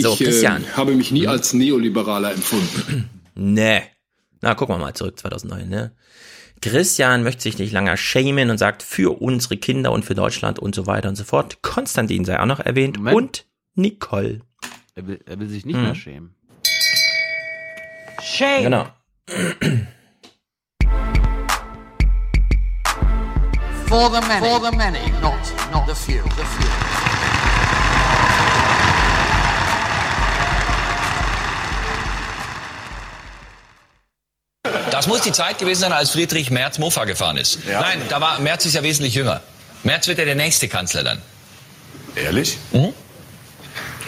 So, 0.00 0.12
ich 0.12 0.18
Christian. 0.20 0.62
Äh, 0.62 0.76
habe 0.76 0.94
mich 0.94 1.10
nie 1.10 1.26
als 1.26 1.52
Neoliberaler 1.52 2.32
empfunden. 2.32 3.10
Nee. 3.40 3.82
Na, 4.40 4.54
gucken 4.54 4.74
wir 4.74 4.80
mal 4.80 4.94
zurück, 4.94 5.16
2009, 5.16 5.68
ne? 5.68 5.92
Christian 6.60 7.22
möchte 7.22 7.42
sich 7.42 7.56
nicht 7.58 7.72
länger 7.72 7.96
schämen 7.96 8.50
und 8.50 8.58
sagt, 8.58 8.82
für 8.82 9.20
unsere 9.20 9.56
Kinder 9.56 9.92
und 9.92 10.04
für 10.04 10.16
Deutschland 10.16 10.58
und 10.58 10.74
so 10.74 10.88
weiter 10.88 11.08
und 11.08 11.14
so 11.14 11.22
fort. 11.22 11.62
Konstantin 11.62 12.24
sei 12.24 12.40
auch 12.40 12.46
noch 12.46 12.58
erwähnt 12.58 12.96
Moment. 12.96 13.16
und 13.16 13.46
Nicole. 13.76 14.40
Er 14.98 15.06
will, 15.06 15.20
er 15.26 15.38
will 15.38 15.48
sich 15.48 15.64
nicht 15.64 15.76
Mhm. 15.76 15.82
mehr 15.84 15.94
schämen. 15.94 16.34
Shame! 18.20 18.62
Genau. 18.64 18.86
For 23.86 24.10
the 24.10 24.20
many. 24.26 24.40
For 24.44 24.60
the 24.60 24.76
many, 24.76 24.98
not, 25.22 25.38
not 25.72 25.86
the 25.86 25.94
few. 25.94 26.20
The 26.24 26.42
few. 26.42 26.68
Das 34.90 35.06
muss 35.06 35.20
die 35.22 35.32
Zeit 35.32 35.58
gewesen 35.58 35.80
sein, 35.80 35.92
als 35.92 36.10
Friedrich 36.10 36.50
Merz 36.50 36.78
Mofa 36.78 37.04
gefahren 37.04 37.36
ist. 37.36 37.60
Nein, 37.66 38.02
da 38.08 38.20
war 38.20 38.40
Merz 38.40 38.64
ist 38.66 38.74
ja 38.74 38.82
wesentlich 38.82 39.14
jünger. 39.14 39.40
Merz 39.84 40.08
wird 40.08 40.18
ja 40.18 40.24
der 40.24 40.34
nächste 40.34 40.68
Kanzler 40.68 41.04
dann. 41.04 41.22
Ehrlich? 42.16 42.58
Mhm. 42.72 42.92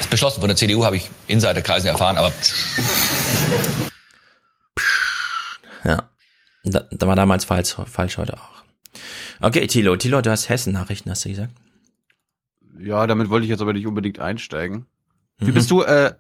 Das 0.01 0.07
ist 0.07 0.11
beschlossen 0.11 0.41
von 0.41 0.49
der 0.49 0.57
CDU, 0.57 0.83
habe 0.85 0.97
ich 0.97 1.11
Insiderkreisen 1.29 1.89
erfahren, 1.91 2.17
aber 2.17 2.33
Ja. 5.85 6.09
Da, 6.65 6.81
da 6.91 7.07
war 7.07 7.17
damals 7.17 7.45
falsch, 7.45 7.75
falsch 7.87 8.17
heute 8.19 8.35
auch. 8.35 8.51
Okay, 9.41 9.67
Thilo. 9.67 9.97
Thilo, 9.97 10.21
du 10.21 10.31
hast 10.31 10.49
Hessen-Nachrichten, 10.49 11.11
hast 11.11 11.25
du 11.25 11.31
gesagt? 11.31 11.53
Ja, 12.79 13.07
damit 13.07 13.31
wollte 13.31 13.45
ich 13.45 13.51
jetzt 13.51 13.61
aber 13.63 13.73
nicht 13.73 13.87
unbedingt 13.87 14.19
einsteigen. 14.19 14.87
Wie 15.39 15.51
Mhm. 15.51 15.55
bist 15.55 15.71
du, 15.71 15.83
äh, 15.83 16.15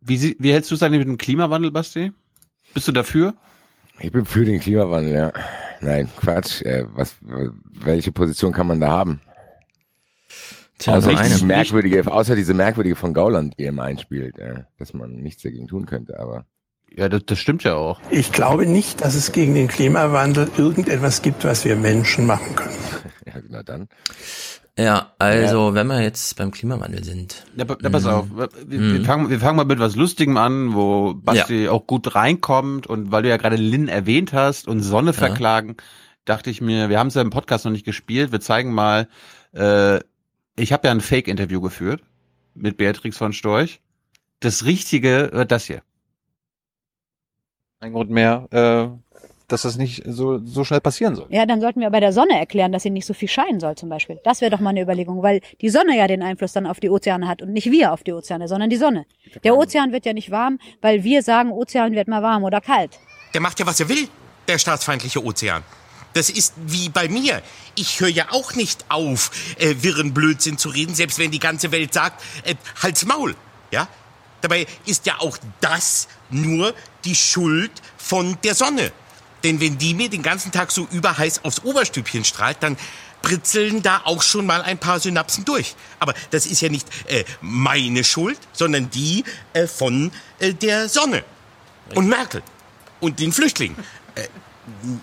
wie, 0.00 0.16
sie- 0.16 0.36
wie 0.38 0.52
hältst 0.52 0.70
du 0.70 0.74
es 0.76 0.82
eigentlich 0.82 1.00
mit 1.00 1.08
dem 1.08 1.18
Klimawandel, 1.18 1.70
Basti? 1.70 2.12
Bist 2.74 2.86
du 2.86 2.92
dafür? 2.92 3.34
Ich 4.00 4.12
bin 4.12 4.24
für 4.26 4.44
den 4.44 4.60
Klimawandel, 4.60 5.12
ja. 5.14 5.32
Nein, 5.80 6.08
Quatsch. 6.16 6.62
Äh, 6.62 6.84
was, 6.94 7.14
welche 7.20 8.12
Position 8.12 8.52
kann 8.52 8.66
man 8.68 8.80
da 8.80 8.88
haben? 8.88 9.20
Tja, 10.78 10.96
diese 11.00 11.16
eine. 11.18 11.44
merkwürdige, 11.44 12.10
außer 12.10 12.36
diese 12.36 12.54
merkwürdige 12.54 12.94
von 12.96 13.12
Gauland, 13.14 13.54
die 13.58 13.64
immer 13.64 13.82
einspielt, 13.84 14.38
äh, 14.38 14.62
dass 14.78 14.94
man 14.94 15.10
nichts 15.16 15.42
dagegen 15.42 15.66
tun 15.66 15.86
könnte, 15.86 16.18
aber. 16.20 16.46
Ja, 16.96 17.08
das, 17.08 17.26
das 17.26 17.38
stimmt 17.38 17.64
ja 17.64 17.74
auch. 17.74 18.00
Ich 18.10 18.32
glaube 18.32 18.64
nicht, 18.66 19.02
dass 19.04 19.14
es 19.14 19.32
gegen 19.32 19.54
den 19.54 19.68
Klimawandel 19.68 20.48
irgendetwas 20.56 21.20
gibt, 21.22 21.44
was 21.44 21.64
wir 21.64 21.76
Menschen 21.76 22.26
machen 22.26 22.54
können. 22.56 22.74
Ja, 23.26 23.34
na 23.50 23.62
dann. 23.62 23.88
Ja, 24.78 25.12
also, 25.18 25.74
wenn 25.74 25.86
wir 25.88 26.00
jetzt 26.00 26.36
beim 26.36 26.50
Klimawandel 26.50 27.04
sind. 27.04 27.44
Ja, 27.56 27.66
ja, 27.68 27.90
pass 27.90 28.04
Mhm. 28.04 28.08
auf. 28.10 28.26
Wir, 28.34 28.48
wir, 28.66 28.78
Mhm. 29.00 29.04
fangen, 29.04 29.28
wir 29.28 29.38
fangen 29.40 29.56
mal 29.56 29.64
mit 29.66 29.80
was 29.80 29.96
Lustigem 29.96 30.36
an, 30.38 30.72
wo 30.74 31.12
Basti 31.14 31.68
auch 31.68 31.86
gut 31.86 32.14
reinkommt 32.14 32.86
und 32.86 33.12
weil 33.12 33.22
du 33.24 33.28
ja 33.28 33.36
gerade 33.36 33.56
Lin 33.56 33.88
erwähnt 33.88 34.32
hast 34.32 34.66
und 34.66 34.80
Sonne 34.80 35.12
verklagen, 35.12 35.76
dachte 36.24 36.48
ich 36.48 36.60
mir, 36.62 36.88
wir 36.88 36.98
haben 36.98 37.08
es 37.08 37.14
ja 37.14 37.22
im 37.22 37.30
Podcast 37.30 37.64
noch 37.66 37.72
nicht 37.72 37.84
gespielt, 37.84 38.32
wir 38.32 38.40
zeigen 38.40 38.72
mal, 38.72 39.08
äh, 39.52 39.98
ich 40.58 40.72
habe 40.72 40.88
ja 40.88 40.92
ein 40.92 41.00
Fake-Interview 41.00 41.60
geführt 41.60 42.02
mit 42.54 42.76
Beatrix 42.76 43.16
von 43.16 43.32
Storch. 43.32 43.80
Das 44.40 44.64
Richtige 44.64 45.30
wird 45.32 45.50
das 45.50 45.66
hier. 45.66 45.82
Ein 47.80 47.92
Grund 47.92 48.10
mehr, 48.10 48.48
äh, 48.50 48.88
dass 49.46 49.62
das 49.62 49.78
nicht 49.78 50.02
so, 50.04 50.38
so 50.44 50.64
schnell 50.64 50.80
passieren 50.80 51.14
soll. 51.14 51.26
Ja, 51.30 51.46
dann 51.46 51.60
sollten 51.60 51.80
wir 51.80 51.90
bei 51.90 52.00
der 52.00 52.12
Sonne 52.12 52.38
erklären, 52.38 52.72
dass 52.72 52.82
sie 52.82 52.90
nicht 52.90 53.06
so 53.06 53.14
viel 53.14 53.28
scheinen 53.28 53.60
soll 53.60 53.76
zum 53.76 53.88
Beispiel. 53.88 54.20
Das 54.24 54.40
wäre 54.40 54.50
doch 54.50 54.60
mal 54.60 54.70
eine 54.70 54.82
Überlegung, 54.82 55.22
weil 55.22 55.40
die 55.60 55.70
Sonne 55.70 55.96
ja 55.96 56.06
den 56.06 56.22
Einfluss 56.22 56.52
dann 56.52 56.66
auf 56.66 56.80
die 56.80 56.90
Ozeane 56.90 57.26
hat 57.26 57.40
und 57.40 57.52
nicht 57.52 57.70
wir 57.70 57.92
auf 57.92 58.04
die 58.04 58.12
Ozeane, 58.12 58.46
sondern 58.48 58.68
die 58.68 58.76
Sonne. 58.76 59.06
Der 59.44 59.56
Ozean 59.56 59.92
wird 59.92 60.04
ja 60.06 60.12
nicht 60.12 60.30
warm, 60.30 60.58
weil 60.80 61.02
wir 61.02 61.22
sagen, 61.22 61.50
Ozean 61.50 61.92
wird 61.92 62.08
mal 62.08 62.22
warm 62.22 62.44
oder 62.44 62.60
kalt. 62.60 62.98
Der 63.32 63.40
macht 63.40 63.58
ja, 63.58 63.66
was 63.66 63.80
er 63.80 63.88
will, 63.88 64.08
der 64.48 64.58
staatsfeindliche 64.58 65.24
Ozean. 65.24 65.62
Das 66.18 66.30
ist 66.30 66.54
wie 66.56 66.88
bei 66.88 67.08
mir. 67.08 67.42
Ich 67.76 68.00
höre 68.00 68.08
ja 68.08 68.32
auch 68.32 68.56
nicht 68.56 68.86
auf, 68.88 69.30
äh, 69.56 69.76
wirren 69.82 70.14
Blödsinn 70.14 70.58
zu 70.58 70.68
reden, 70.68 70.92
selbst 70.92 71.20
wenn 71.20 71.30
die 71.30 71.38
ganze 71.38 71.70
Welt 71.70 71.94
sagt, 71.94 72.20
äh, 72.42 72.56
halt's 72.82 73.04
Maul. 73.04 73.36
Ja? 73.70 73.86
Dabei 74.40 74.66
ist 74.84 75.06
ja 75.06 75.20
auch 75.20 75.38
das 75.60 76.08
nur 76.28 76.74
die 77.04 77.14
Schuld 77.14 77.70
von 77.96 78.36
der 78.42 78.56
Sonne. 78.56 78.90
Denn 79.44 79.60
wenn 79.60 79.78
die 79.78 79.94
mir 79.94 80.10
den 80.10 80.24
ganzen 80.24 80.50
Tag 80.50 80.72
so 80.72 80.88
überheiß 80.90 81.44
aufs 81.44 81.62
Oberstübchen 81.62 82.24
strahlt, 82.24 82.56
dann 82.64 82.76
britzeln 83.22 83.82
da 83.82 84.00
auch 84.02 84.22
schon 84.22 84.44
mal 84.44 84.62
ein 84.62 84.78
paar 84.78 84.98
Synapsen 84.98 85.44
durch. 85.44 85.76
Aber 86.00 86.14
das 86.32 86.46
ist 86.46 86.60
ja 86.62 86.68
nicht 86.68 86.88
äh, 87.06 87.22
meine 87.40 88.02
Schuld, 88.02 88.40
sondern 88.52 88.90
die 88.90 89.22
äh, 89.52 89.68
von 89.68 90.10
äh, 90.40 90.52
der 90.52 90.88
Sonne 90.88 91.22
und 91.94 92.08
Merkel 92.08 92.42
und 92.98 93.20
den 93.20 93.30
Flüchtlingen. 93.30 93.76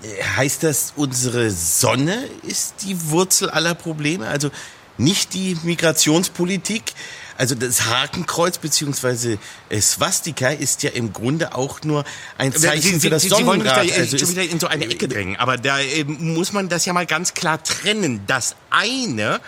Äh, 0.04 0.24
heißt 0.24 0.64
das, 0.64 0.94
unsere 0.96 1.52
Sonne 1.52 2.26
ist 2.48 2.76
die 2.84 3.10
Wurzel 3.10 3.50
aller 3.50 3.76
Probleme? 3.76 4.28
Also 4.28 4.52
nicht 4.98 5.34
die 5.34 5.58
Migrationspolitik? 5.64 6.94
Also 7.38 7.54
das 7.54 7.86
Hakenkreuz 7.86 8.60
beziehungsweise 8.60 9.38
Swastika 9.82 10.50
ist 10.50 10.84
ja 10.84 10.92
im 10.92 11.12
Grunde 11.12 11.54
auch 11.54 11.82
nur 11.84 12.06
ein 12.38 12.54
Zeichen 12.54 12.82
Sie, 12.82 12.90
Sie, 12.94 13.00
für 13.02 13.10
das 13.10 13.24
Sie, 13.24 13.30
Sie 13.30 13.46
wollen 13.46 13.62
mich 13.62 13.72
da 13.72 13.84
äh, 13.84 13.92
Also 13.92 14.18
schon 14.18 14.30
wieder 14.30 14.44
in 14.44 14.60
so 14.60 14.68
eine 14.68 14.86
Ecke 14.86 15.10
drängen. 15.10 15.36
Aber 15.36 15.58
da 15.58 15.80
äh, 15.80 16.06
muss 16.06 16.54
man 16.54 16.70
das 16.70 16.86
ja 16.86 16.94
mal 16.94 17.06
ganz 17.06 17.34
klar 17.34 17.62
trennen. 17.62 18.22
Das 18.26 18.56
eine 18.70 19.42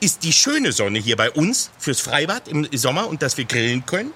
ist 0.00 0.22
die 0.22 0.32
schöne 0.32 0.72
Sonne 0.72 0.98
hier 1.00 1.16
bei 1.16 1.30
uns 1.30 1.70
fürs 1.78 2.00
Freibad 2.00 2.48
im 2.48 2.66
Sommer 2.72 3.08
und 3.08 3.20
dass 3.20 3.36
wir 3.36 3.44
grillen 3.44 3.84
können. 3.84 4.12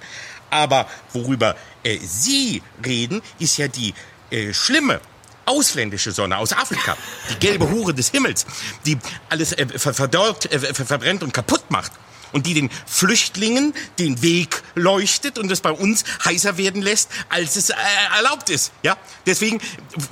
Aber 0.49 0.89
worüber 1.13 1.57
äh, 1.83 1.99
Sie 1.99 2.63
reden, 2.85 3.21
ist 3.39 3.59
ja 3.59 3.69
die 3.69 3.93
äh, 4.31 4.55
schlimme 4.55 5.01
ausländische 5.47 6.13
Sonne 6.13 6.39
aus 6.39 6.53
Afrika, 6.53 6.97
die 7.31 7.39
gelbe 7.39 7.71
Hure 7.71 7.95
des 7.95 8.11
Himmels, 8.11 8.47
die 8.87 8.99
alles 9.29 9.53
äh, 9.53 9.67
ver 9.67 9.95
verdorrt, 9.95 10.51
äh, 10.53 10.59
ver 10.59 10.87
verbrennt 10.87 11.23
und 11.23 11.33
kaputt 11.33 11.71
macht 11.71 11.93
und 12.33 12.47
die 12.47 12.55
den 12.55 12.71
Flüchtlingen 12.87 13.75
den 13.99 14.23
Weg 14.23 14.63
leuchtet 14.75 15.39
und 15.39 15.53
es 15.53 15.61
bei 15.61 15.73
uns 15.73 16.05
heißer 16.25 16.57
werden 16.57 16.81
lässt, 16.83 17.11
als 17.29 17.57
es 17.57 17.71
äh, 17.71 17.75
erlaubt 18.17 18.49
ist. 18.51 18.73
Ja, 18.83 18.97
deswegen 19.27 19.61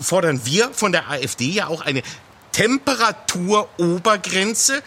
fordern 0.01 0.41
wir 0.45 0.71
von 0.73 0.93
der 0.93 1.11
AfD 1.11 1.47
ja 1.47 1.67
auch 1.67 1.81
eine 1.81 2.05
Temperaturobergrenze 2.53 4.81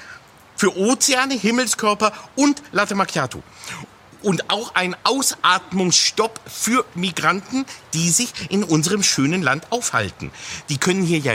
für 0.55 0.77
Ozeane, 0.77 1.33
Himmelskörper 1.33 2.13
und 2.35 2.61
Latte 2.71 2.95
Macchiato. 2.95 3.43
Und 4.23 4.49
auch 4.49 4.73
ein 4.73 4.95
Ausatmungsstopp 5.03 6.39
für 6.45 6.85
Migranten, 6.95 7.65
die 7.93 8.09
sich 8.09 8.33
in 8.49 8.63
unserem 8.63 9.03
schönen 9.03 9.41
Land 9.41 9.67
aufhalten. 9.69 10.31
Die 10.69 10.77
können 10.77 11.03
hier 11.03 11.19
ja 11.19 11.33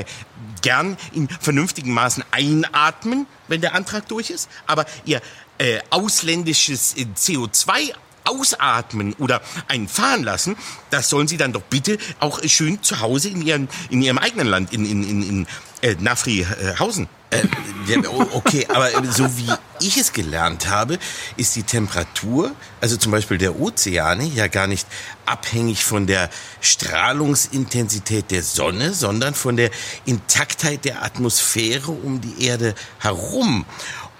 gern 0.62 0.96
in 1.12 1.28
vernünftigen 1.28 1.92
Maßen 1.92 2.24
einatmen, 2.30 3.26
wenn 3.46 3.60
der 3.60 3.74
Antrag 3.74 4.08
durch 4.08 4.30
ist. 4.30 4.48
Aber 4.66 4.86
ihr 5.04 5.20
äh, 5.58 5.80
ausländisches 5.90 6.96
äh, 6.96 7.06
CO2 7.14 7.94
ausatmen 8.28 9.14
oder 9.14 9.40
einen 9.68 9.88
fahren 9.88 10.22
lassen, 10.22 10.56
das 10.90 11.08
sollen 11.08 11.28
sie 11.28 11.36
dann 11.36 11.52
doch 11.52 11.62
bitte 11.62 11.98
auch 12.20 12.40
äh, 12.42 12.48
schön 12.48 12.82
zu 12.82 13.00
Hause 13.00 13.28
in 13.28 13.42
ihrem, 13.42 13.68
in 13.90 14.02
ihrem 14.02 14.18
eigenen 14.18 14.46
Land, 14.46 14.72
in, 14.72 14.84
in, 14.84 15.02
in, 15.08 15.22
in 15.22 15.46
äh, 15.82 15.96
Nafrihausen. 15.98 17.08
Äh, 17.30 17.42
ja, 17.86 18.08
o- 18.08 18.26
okay, 18.32 18.66
aber 18.70 18.90
so 19.12 19.36
wie 19.36 19.52
ich 19.80 19.98
es 19.98 20.14
gelernt 20.14 20.66
habe, 20.68 20.98
ist 21.36 21.54
die 21.56 21.62
Temperatur, 21.62 22.52
also 22.80 22.96
zum 22.96 23.12
Beispiel 23.12 23.36
der 23.36 23.60
Ozeane, 23.60 24.24
ja 24.24 24.46
gar 24.46 24.66
nicht 24.66 24.86
abhängig 25.26 25.84
von 25.84 26.06
der 26.06 26.30
Strahlungsintensität 26.62 28.30
der 28.30 28.42
Sonne, 28.42 28.94
sondern 28.94 29.34
von 29.34 29.56
der 29.56 29.70
Intaktheit 30.06 30.86
der 30.86 31.04
Atmosphäre 31.04 31.90
um 31.90 32.20
die 32.22 32.44
Erde 32.46 32.74
herum. 32.98 33.66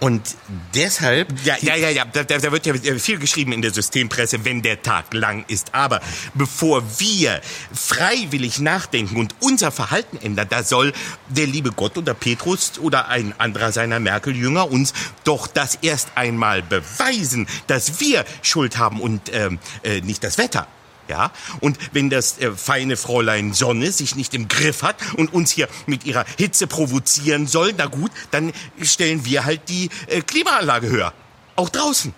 Und 0.00 0.36
deshalb. 0.74 1.34
Ja, 1.44 1.56
ja, 1.60 1.74
ja, 1.74 1.90
ja. 1.90 2.04
Da, 2.04 2.22
da 2.22 2.52
wird 2.52 2.66
ja 2.66 2.74
viel 2.98 3.18
geschrieben 3.18 3.52
in 3.52 3.62
der 3.62 3.72
Systempresse, 3.72 4.44
wenn 4.44 4.62
der 4.62 4.80
Tag 4.82 5.12
lang 5.12 5.44
ist. 5.48 5.74
Aber 5.74 6.00
bevor 6.34 6.82
wir 7.00 7.40
freiwillig 7.72 8.60
nachdenken 8.60 9.16
und 9.16 9.34
unser 9.40 9.72
Verhalten 9.72 10.16
ändern, 10.18 10.46
da 10.48 10.62
soll 10.62 10.92
der 11.28 11.46
liebe 11.46 11.72
Gott 11.72 11.98
oder 11.98 12.14
Petrus 12.14 12.78
oder 12.78 13.08
ein 13.08 13.34
anderer 13.38 13.72
seiner 13.72 13.98
Merkel-Jünger 13.98 14.70
uns 14.70 14.92
doch 15.24 15.48
das 15.48 15.78
erst 15.82 16.10
einmal 16.14 16.62
beweisen, 16.62 17.48
dass 17.66 17.98
wir 18.00 18.24
Schuld 18.42 18.78
haben 18.78 19.00
und 19.00 19.32
ähm, 19.32 19.58
äh, 19.82 20.00
nicht 20.00 20.22
das 20.22 20.38
Wetter. 20.38 20.68
Ja, 21.08 21.32
und 21.60 21.78
wenn 21.92 22.10
das 22.10 22.38
äh, 22.38 22.52
feine 22.52 22.98
Fräulein 22.98 23.54
Sonne 23.54 23.92
sich 23.92 24.14
nicht 24.14 24.34
im 24.34 24.46
Griff 24.46 24.82
hat 24.82 24.96
und 25.16 25.32
uns 25.32 25.50
hier 25.50 25.68
mit 25.86 26.04
ihrer 26.04 26.26
Hitze 26.36 26.66
provozieren 26.66 27.46
soll, 27.46 27.72
na 27.76 27.86
gut, 27.86 28.10
dann 28.30 28.52
stellen 28.82 29.24
wir 29.24 29.46
halt 29.46 29.68
die 29.70 29.88
äh, 30.08 30.20
Klimaanlage 30.20 30.88
höher. 30.88 31.14
Auch 31.56 31.70
draußen. 31.70 32.14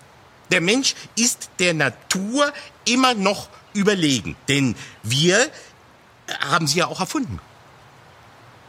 Der 0.51 0.59
Mensch 0.59 0.95
ist 1.15 1.49
der 1.59 1.73
Natur 1.73 2.51
immer 2.83 3.13
noch 3.13 3.47
überlegen, 3.73 4.35
denn 4.49 4.75
wir 5.03 5.39
äh, 5.39 5.49
haben 6.41 6.67
sie 6.67 6.79
ja 6.79 6.87
auch 6.87 6.99
erfunden. 6.99 7.39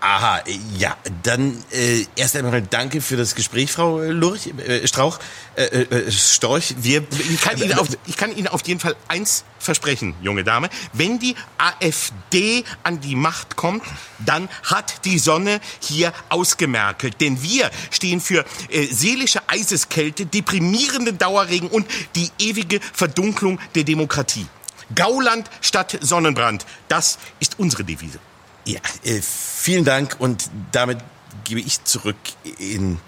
Aha, 0.05 0.39
äh, 0.47 0.59
ja, 0.79 0.97
dann 1.23 1.63
äh, 1.71 2.05
erst 2.17 2.35
einmal 2.35 2.61
danke 2.61 3.01
für 3.01 3.17
das 3.17 3.37
Gespräch, 3.37 3.71
Frau 3.71 4.01
äh, 4.01 4.09
Lurch, 4.09 4.49
äh, 4.49 4.85
Strauch, 4.89 5.21
äh, 5.55 5.63
äh, 5.63 6.11
Storch. 6.11 6.75
Wir, 6.79 7.07
ich, 7.13 7.41
kann 7.41 7.57
Ihnen 7.57 7.75
auf, 7.75 7.87
ich 8.07 8.17
kann 8.17 8.37
Ihnen 8.37 8.49
auf 8.49 8.67
jeden 8.67 8.81
Fall 8.81 8.97
eins 9.07 9.45
versprechen, 9.61 10.17
junge 10.21 10.43
Dame. 10.43 10.71
Wenn 10.93 11.21
die 11.21 11.37
AfD 11.57 12.65
an 12.83 13.01
die 13.01 13.15
Macht 13.15 13.55
kommt, 13.55 13.85
dann 14.19 14.49
hat 14.65 15.05
die 15.05 15.21
Sonne 15.21 15.61
hier 15.79 16.13
ausgemerkelt. 16.31 17.21
Denn 17.21 17.41
wir 17.41 17.71
stehen 17.93 18.21
für 18.21 18.45
äh, 18.71 18.87
seelische 18.87 19.49
Eiseskälte, 19.49 20.27
deprimierenden 20.27 21.17
Dauerregen 21.17 21.69
und 21.69 21.87
die 22.17 22.29
ewige 22.41 22.81
Verdunklung 22.93 23.61
der 23.77 23.85
Demokratie. 23.85 24.49
Gauland 24.97 25.49
statt 25.61 25.97
Sonnenbrand, 26.01 26.67
das 26.89 27.19
ist 27.39 27.61
unsere 27.61 27.85
Devise. 27.85 28.19
Ja, 28.65 28.81
äh, 29.05 29.21
vielen 29.21 29.85
Dank 29.85 30.17
und 30.19 30.51
damit 30.71 30.99
gebe 31.45 31.61
ich 31.61 31.83
zurück 31.85 32.17
in 32.59 32.99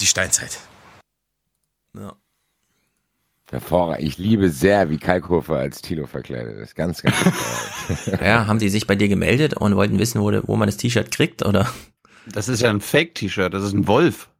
die 0.00 0.06
Steinzeit. 0.06 0.58
Ja. 1.94 2.14
Hervorragend. 3.50 4.06
Ich 4.06 4.18
liebe 4.18 4.50
sehr, 4.50 4.90
wie 4.90 4.98
Kalkofer 4.98 5.56
als 5.56 5.82
Tilo 5.82 6.06
verkleidet 6.06 6.58
ist. 6.58 6.74
Ganz, 6.74 7.02
ganz. 7.02 7.14
Ja, 8.20 8.46
haben 8.46 8.58
die 8.58 8.70
sich 8.70 8.86
bei 8.86 8.96
dir 8.96 9.08
gemeldet 9.08 9.54
und 9.54 9.76
wollten 9.76 9.98
wissen, 9.98 10.20
wo, 10.20 10.32
wo 10.46 10.56
man 10.56 10.66
das 10.66 10.78
T-Shirt 10.78 11.10
kriegt, 11.10 11.44
oder? 11.44 11.70
Das 12.26 12.48
ist 12.48 12.62
ja 12.62 12.70
ein 12.70 12.80
Fake-T-Shirt, 12.80 13.52
das 13.52 13.62
ist 13.62 13.74
ein 13.74 13.86
Wolf. 13.86 14.30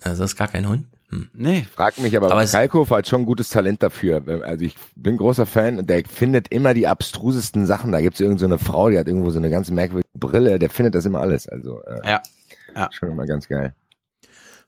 Also 0.00 0.22
das 0.22 0.32
ist 0.32 0.36
gar 0.36 0.48
kein 0.48 0.68
Hund? 0.68 0.86
Hm. 1.10 1.28
Nee. 1.34 1.66
Frag 1.74 1.98
mich 1.98 2.16
aber, 2.16 2.30
Aber 2.30 2.42
es- 2.42 2.52
Kalkofer 2.52 2.96
hat 2.96 3.08
schon 3.08 3.22
ein 3.22 3.26
gutes 3.26 3.48
Talent 3.50 3.82
dafür. 3.82 4.22
Also 4.44 4.64
ich 4.64 4.76
bin 4.96 5.16
großer 5.16 5.46
Fan 5.46 5.78
und 5.78 5.88
der 5.90 6.02
findet 6.08 6.48
immer 6.48 6.74
die 6.74 6.86
abstrusesten 6.86 7.66
Sachen. 7.66 7.92
Da 7.92 8.00
gibt's 8.00 8.20
irgend 8.20 8.40
so 8.40 8.46
eine 8.46 8.58
Frau, 8.58 8.90
die 8.90 8.98
hat 8.98 9.06
irgendwo 9.06 9.30
so 9.30 9.38
eine 9.38 9.50
ganz 9.50 9.70
merkwürdige 9.70 10.08
Brille. 10.18 10.58
Der 10.58 10.70
findet 10.70 10.94
das 10.94 11.04
immer 11.04 11.20
alles. 11.20 11.48
Also 11.48 11.82
äh, 11.84 12.08
Ja. 12.08 12.22
ja. 12.74 12.88
schon 12.92 13.10
immer 13.10 13.26
ganz 13.26 13.48
geil. 13.48 13.74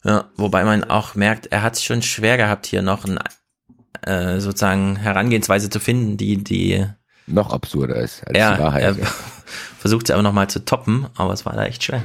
Ja, 0.04 0.26
wobei 0.36 0.64
man 0.64 0.84
auch 0.84 1.14
merkt, 1.16 1.46
er 1.46 1.62
hat 1.62 1.74
es 1.74 1.82
schon 1.82 2.02
schwer 2.02 2.36
gehabt, 2.36 2.66
hier 2.66 2.82
noch 2.82 3.04
ein, 3.06 3.18
äh, 4.02 4.38
sozusagen 4.38 4.94
Herangehensweise 4.96 5.68
zu 5.68 5.80
finden, 5.80 6.16
die, 6.16 6.44
die 6.44 6.86
Noch 7.26 7.52
absurder 7.52 7.96
ist 7.96 8.24
als 8.28 8.38
ja, 8.38 8.54
die 8.56 8.62
Wahrheit. 8.62 8.82
er 8.84 8.94
versucht 9.78 10.06
sie 10.06 10.12
aber 10.12 10.22
nochmal 10.22 10.48
zu 10.48 10.64
toppen, 10.64 11.06
aber 11.16 11.32
es 11.32 11.44
war 11.44 11.54
da 11.54 11.64
echt 11.64 11.82
schwer. 11.82 12.04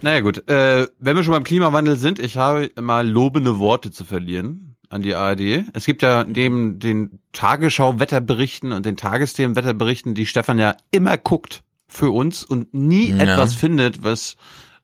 Naja 0.00 0.20
gut, 0.20 0.48
äh, 0.48 0.86
wenn 0.98 1.16
wir 1.16 1.24
schon 1.24 1.32
beim 1.34 1.44
Klimawandel 1.44 1.96
sind, 1.96 2.18
ich 2.18 2.36
habe 2.36 2.70
mal 2.80 3.06
lobende 3.08 3.58
Worte 3.58 3.90
zu 3.90 4.04
verlieren 4.04 4.76
an 4.90 5.02
die 5.02 5.14
ARD. 5.14 5.64
Es 5.74 5.84
gibt 5.86 6.02
ja 6.02 6.24
neben 6.24 6.78
den 6.78 7.18
Tagesschau-Wetterberichten 7.32 8.72
und 8.72 8.86
den 8.86 8.96
Tagesthemen-Wetterberichten, 8.96 10.14
die 10.14 10.26
Stefan 10.26 10.58
ja 10.58 10.76
immer 10.92 11.18
guckt 11.18 11.62
für 11.88 12.10
uns 12.10 12.44
und 12.44 12.72
nie 12.74 13.10
Ja. 13.10 13.18
etwas 13.18 13.54
findet, 13.54 14.02
was 14.04 14.36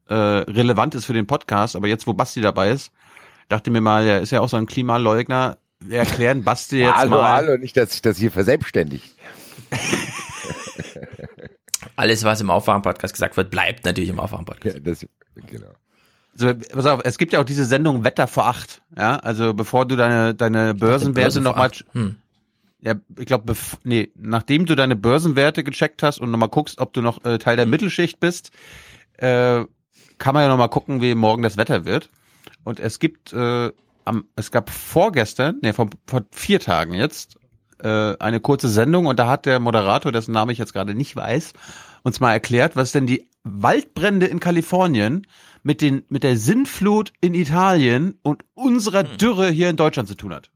äh, 0.09 0.15
relevant 0.15 0.95
ist 0.95 1.05
für 1.07 1.13
den 1.15 1.27
Podcast. 1.27 1.77
Aber 1.77 1.87
jetzt, 1.89 2.07
wo 2.07 2.13
Basti 2.13 2.41
dabei 2.41 2.71
ist, 2.71 2.91
dachte 3.49 3.71
mir 3.71 3.81
mal, 3.81 4.05
er 4.05 4.21
ist 4.21 4.33
ja 4.33 4.41
auch 4.41 4.49
so 4.49 4.57
ein 4.57 4.67
Klimaleugner. 4.67 5.59
Wir 5.81 5.99
erklären 6.01 6.43
Basti 6.45 6.79
jetzt 6.81 6.97
hallo, 6.97 7.11
mal. 7.17 7.33
hallo, 7.37 7.57
nicht, 7.57 7.77
dass 7.77 7.93
sich 7.93 8.03
das 8.03 8.19
hier 8.19 8.31
verselbstständigt. 8.33 9.15
Alles, 11.97 12.25
was 12.25 12.41
im 12.41 12.51
Aufwachen-Podcast 12.51 13.15
gesagt 13.15 13.37
wird, 13.37 13.51
bleibt 13.51 13.85
natürlich 13.85 14.11
im 14.11 14.19
Aufwachen-Podcast. 14.19 14.77
Ja, 14.77 14.81
das, 14.81 15.07
genau. 15.47 15.69
So, 16.35 16.53
pass 16.53 16.87
auf, 16.87 17.01
es 17.05 17.19
gibt 17.19 17.33
ja 17.33 17.41
auch 17.41 17.45
diese 17.45 17.65
Sendung 17.65 18.03
Wetter 18.03 18.27
vor 18.27 18.47
acht. 18.47 18.83
Ja, 18.97 19.17
also 19.17 19.55
bevor 19.55 19.87
du 19.87 19.95
deine, 19.97 20.35
deine 20.35 20.75
Börsenwerte 20.75 21.21
Börse 21.21 21.41
nochmal. 21.41 21.71
Hm. 21.93 22.17
Ja, 22.81 22.95
ich 23.17 23.27
glaube, 23.27 23.55
nee, 23.85 24.11
nachdem 24.15 24.67
du 24.67 24.75
deine 24.75 24.97
Börsenwerte 24.97 25.65
gecheckt 25.65 26.03
hast 26.03 26.21
und 26.21 26.31
nochmal 26.31 26.51
guckst, 26.51 26.81
ob 26.81 26.93
du 26.93 27.01
noch 27.01 27.25
äh, 27.25 27.39
Teil 27.39 27.57
der 27.57 27.67
Mittelschicht 27.67 28.21
bist, 28.21 28.51
äh, 29.17 29.65
kann 30.19 30.35
man 30.35 30.43
ja 30.43 30.49
nochmal 30.49 30.69
gucken, 30.69 31.01
wie 31.01 31.15
morgen 31.15 31.43
das 31.43 31.57
Wetter 31.57 31.85
wird. 31.85 32.11
Und 32.65 32.81
es 32.81 32.99
gibt, 32.99 33.33
äh, 33.33 33.73
am, 34.05 34.25
es 34.37 34.51
gab 34.51 34.71
vorgestern, 34.71 35.61
nee, 35.63 35.73
vor, 35.73 35.89
vor 36.07 36.25
vier 36.31 36.61
Tagen 36.61 36.95
jetzt, 36.95 37.37
äh, 37.83 38.17
eine 38.19 38.41
kurze 38.41 38.69
Sendung 38.69 39.07
und 39.07 39.19
da 39.19 39.29
hat 39.29 39.47
der 39.47 39.61
Moderator, 39.61 40.13
dessen 40.13 40.33
Name 40.33 40.53
ich 40.53 40.59
jetzt 40.59 40.73
gerade 40.73 40.95
nicht 40.95 41.17
weiß, 41.17 41.53
uns 42.03 42.21
mal 42.21 42.33
erklärt, 42.33 42.77
was 42.77 42.93
denn 42.93 43.07
die 43.07 43.29
Waldbrände 43.45 44.27
in 44.27 44.41
Kalifornien 44.41 45.27
mit 45.63 45.81
den 45.81 46.05
mit 46.09 46.23
der 46.23 46.37
Sintflut 46.37 47.13
in 47.21 47.35
Italien 47.35 48.19
und 48.23 48.45
unserer 48.55 49.03
Dürre 49.03 49.51
hier 49.51 49.71
in 49.71 49.77
Deutschland 49.77 50.09
zu 50.09 50.15
tun 50.15 50.35
hat. 50.35 50.51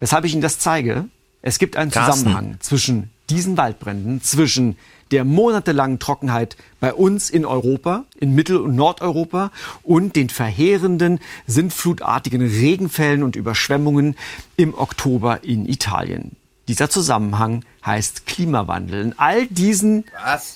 Weshalb 0.00 0.24
ich 0.24 0.32
Ihnen 0.32 0.42
das 0.42 0.58
zeige, 0.58 1.08
es 1.42 1.58
gibt 1.58 1.76
einen 1.76 1.90
Carsten. 1.90 2.24
Zusammenhang 2.24 2.56
zwischen 2.60 3.10
diesen 3.30 3.56
Waldbränden, 3.56 4.22
zwischen 4.22 4.76
der 5.10 5.24
monatelangen 5.24 5.98
Trockenheit 5.98 6.56
bei 6.80 6.92
uns 6.92 7.30
in 7.30 7.44
Europa, 7.44 8.04
in 8.18 8.34
Mittel- 8.34 8.58
und 8.58 8.74
Nordeuropa 8.74 9.50
und 9.82 10.16
den 10.16 10.28
verheerenden, 10.28 11.20
sintflutartigen 11.46 12.42
Regenfällen 12.42 13.22
und 13.22 13.36
Überschwemmungen 13.36 14.16
im 14.56 14.74
Oktober 14.74 15.44
in 15.44 15.68
Italien. 15.68 16.36
Dieser 16.68 16.90
Zusammenhang 16.90 17.64
heißt 17.84 18.26
Klimawandel. 18.26 19.00
In 19.00 19.18
all 19.18 19.46
diesen 19.46 20.04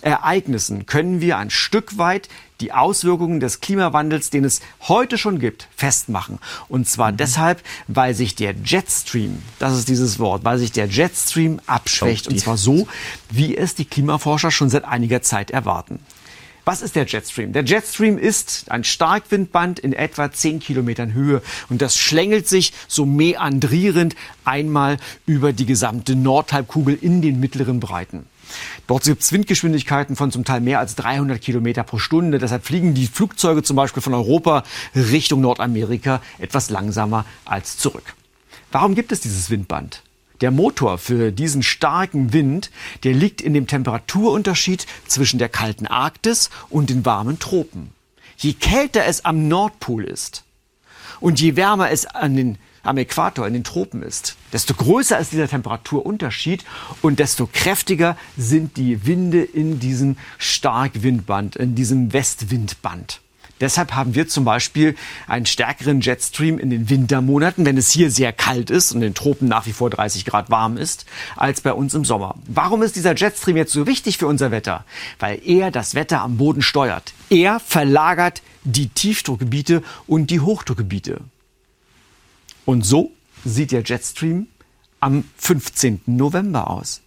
Ereignissen 0.03 0.85
können 0.85 1.23
wir 1.23 1.39
ein 1.39 1.49
Stück 1.49 1.97
weit 1.97 2.29
die 2.63 2.73
Auswirkungen 2.73 3.41
des 3.41 3.61
Klimawandels, 3.61 4.31
den 4.31 4.45
es 4.45 4.61
heute 4.83 5.19
schon 5.19 5.41
gibt, 5.41 5.69
festmachen. 5.77 6.39
Und 6.69 6.89
zwar 6.89 7.13
deshalb, 7.13 7.61
weil 7.89 8.15
sich 8.15 8.37
der 8.37 8.55
Jetstream, 8.65 9.43
das 9.59 9.77
ist 9.77 9.89
dieses 9.89 10.19
Wort, 10.19 10.45
weil 10.45 10.59
sich 10.59 10.71
der 10.73 10.87
Jetstream 10.87 11.61
abschwächt. 11.67 12.29
Oh, 12.29 12.31
und 12.31 12.39
zwar 12.39 12.57
so, 12.57 12.87
wie 13.31 13.57
es 13.57 13.75
die 13.75 13.85
Klimaforscher 13.85 14.51
schon 14.51 14.71
seit 14.71 14.85
einiger 14.85 15.23
Zeit 15.23 15.51
erwarten. 15.51 15.99
Was 16.65 16.81
ist 16.81 16.95
der 16.95 17.07
Jetstream? 17.07 17.53
Der 17.53 17.65
Jetstream 17.65 18.19
ist 18.19 18.71
ein 18.71 18.85
Starkwindband 18.85 19.81
in 19.81 19.93
etwa 19.93 20.31
10 20.31 20.61
Kilometern 20.61 21.13
Höhe 21.13 21.43
und 21.69 21.83
das 21.83 21.99
schlängelt 21.99 22.47
sich 22.47 22.73
so 22.87 23.05
meandrierend 23.05 24.15
einmal 24.45 24.99
über 25.27 25.53
die 25.53 25.67
gesamte 25.67 26.15
Nordhalbkugel 26.15 26.97
in 27.01 27.21
den 27.21 27.41
mittleren 27.41 27.81
Breiten. 27.81 28.27
Dort 28.87 29.05
gibt 29.05 29.23
es 29.23 29.33
Windgeschwindigkeiten 29.33 30.17
von 30.17 30.31
zum 30.31 30.45
Teil 30.45 30.61
mehr 30.61 30.79
als 30.79 30.95
300 30.97 31.41
Kilometer 31.41 31.83
pro 31.83 31.99
Stunde. 31.99 32.39
Deshalb 32.39 32.65
fliegen 32.65 32.95
die 32.95 33.07
Flugzeuge 33.07 33.63
zum 33.63 33.77
Beispiel 33.77 34.03
von 34.03 34.15
Europa 34.15 34.65
Richtung 34.95 35.41
Nordamerika 35.41 36.21
etwas 36.39 36.71
langsamer 36.71 37.25
als 37.45 37.79
zurück. 37.79 38.15
Warum 38.71 38.95
gibt 38.95 39.13
es 39.13 39.21
dieses 39.21 39.51
Windband? 39.51 40.03
Der 40.41 40.51
Motor 40.51 40.99
für 40.99 41.31
diesen 41.31 41.63
starken 41.63 42.33
Wind, 42.33 42.71
der 43.05 43.13
liegt 43.13 43.41
in 43.41 43.55
dem 43.55 43.67
Temperaturunterschied 43.67 44.87
zwischen 45.07 45.39
der 45.39 45.49
kalten 45.49 45.87
Arktis 45.87 46.51
und 46.69 46.91
den 46.91 47.05
warmen 47.05 47.39
Tropen. 47.39 47.93
Je 48.37 48.55
kälter 48.55 49.05
es 49.05 49.25
am 49.25 49.47
Nordpol 49.47 50.05
ist 50.05 50.43
und 51.21 51.41
je 51.41 51.55
wärmer 51.55 51.91
es 51.91 52.07
an 52.07 52.35
den, 52.35 52.59
am 52.83 52.99
Äquator 52.99 53.47
in 53.47 53.53
den 53.53 53.65
Tropen 53.65 54.03
ist, 54.03 54.37
desto 54.53 54.75
größer 54.75 55.19
ist 55.19 55.33
dieser 55.33 55.49
Temperaturunterschied 55.49 56.65
und 57.01 57.19
desto 57.19 57.49
kräftiger 57.53 58.17
sind 58.37 58.77
die 58.77 59.07
Winde 59.07 59.43
in 59.43 59.81
diesem 59.81 60.17
Starkwindband, 60.39 61.57
in 61.57 61.75
diesem 61.75 62.13
Westwindband. 62.13 63.21
Deshalb 63.63 63.95
haben 63.95 64.17
wir 64.17 64.27
zum 64.27 64.45
Beispiel 64.45 64.97
einen 65.29 65.47
stärkeren 65.47 66.01
Jetstream 66.01 66.59
in 66.59 66.69
den 66.69 66.91
Wintermonaten, 66.91 67.65
wenn 67.65 67.77
es 67.77 67.93
hier 67.93 68.11
sehr 68.11 68.33
kalt 68.33 68.71
ist 68.71 68.91
und 68.91 68.99
in 68.99 69.11
den 69.11 69.15
Tropen 69.15 69.47
nach 69.47 69.67
wie 69.67 69.73
vor 69.73 69.89
30 69.89 70.25
Grad 70.25 70.51
warm 70.51 70.77
ist, 70.77 71.07
als 71.37 71.61
bei 71.61 71.73
uns 71.73 71.95
im 71.95 72.05
Sommer. 72.05 72.35
Warum 72.49 72.83
ist 72.83 72.97
dieser 72.97 73.15
Jetstream 73.15 73.57
jetzt 73.57 73.73
so 73.73 73.87
wichtig 73.87 74.19
für 74.19 74.27
unser 74.27 74.51
Wetter? 74.51 74.85
Weil 75.21 75.41
er 75.47 75.71
das 75.71 75.95
Wetter 75.95 76.23
am 76.23 76.39
Boden 76.39 76.61
steuert. 76.61 77.15
Er 77.31 77.61
verlagert 77.61 78.43
die 78.65 78.89
Tiefdruckgebiete 78.89 79.85
und 80.09 80.31
die 80.33 80.41
Hochdruckgebiete. 80.41 81.21
Und 82.65 82.87
so 82.87 83.13
sieht 83.45 83.73
der 83.73 83.83
Jetstream 83.83 84.47
am 85.01 85.25
15. 85.37 86.03
November 86.07 86.71
aus. 86.71 87.02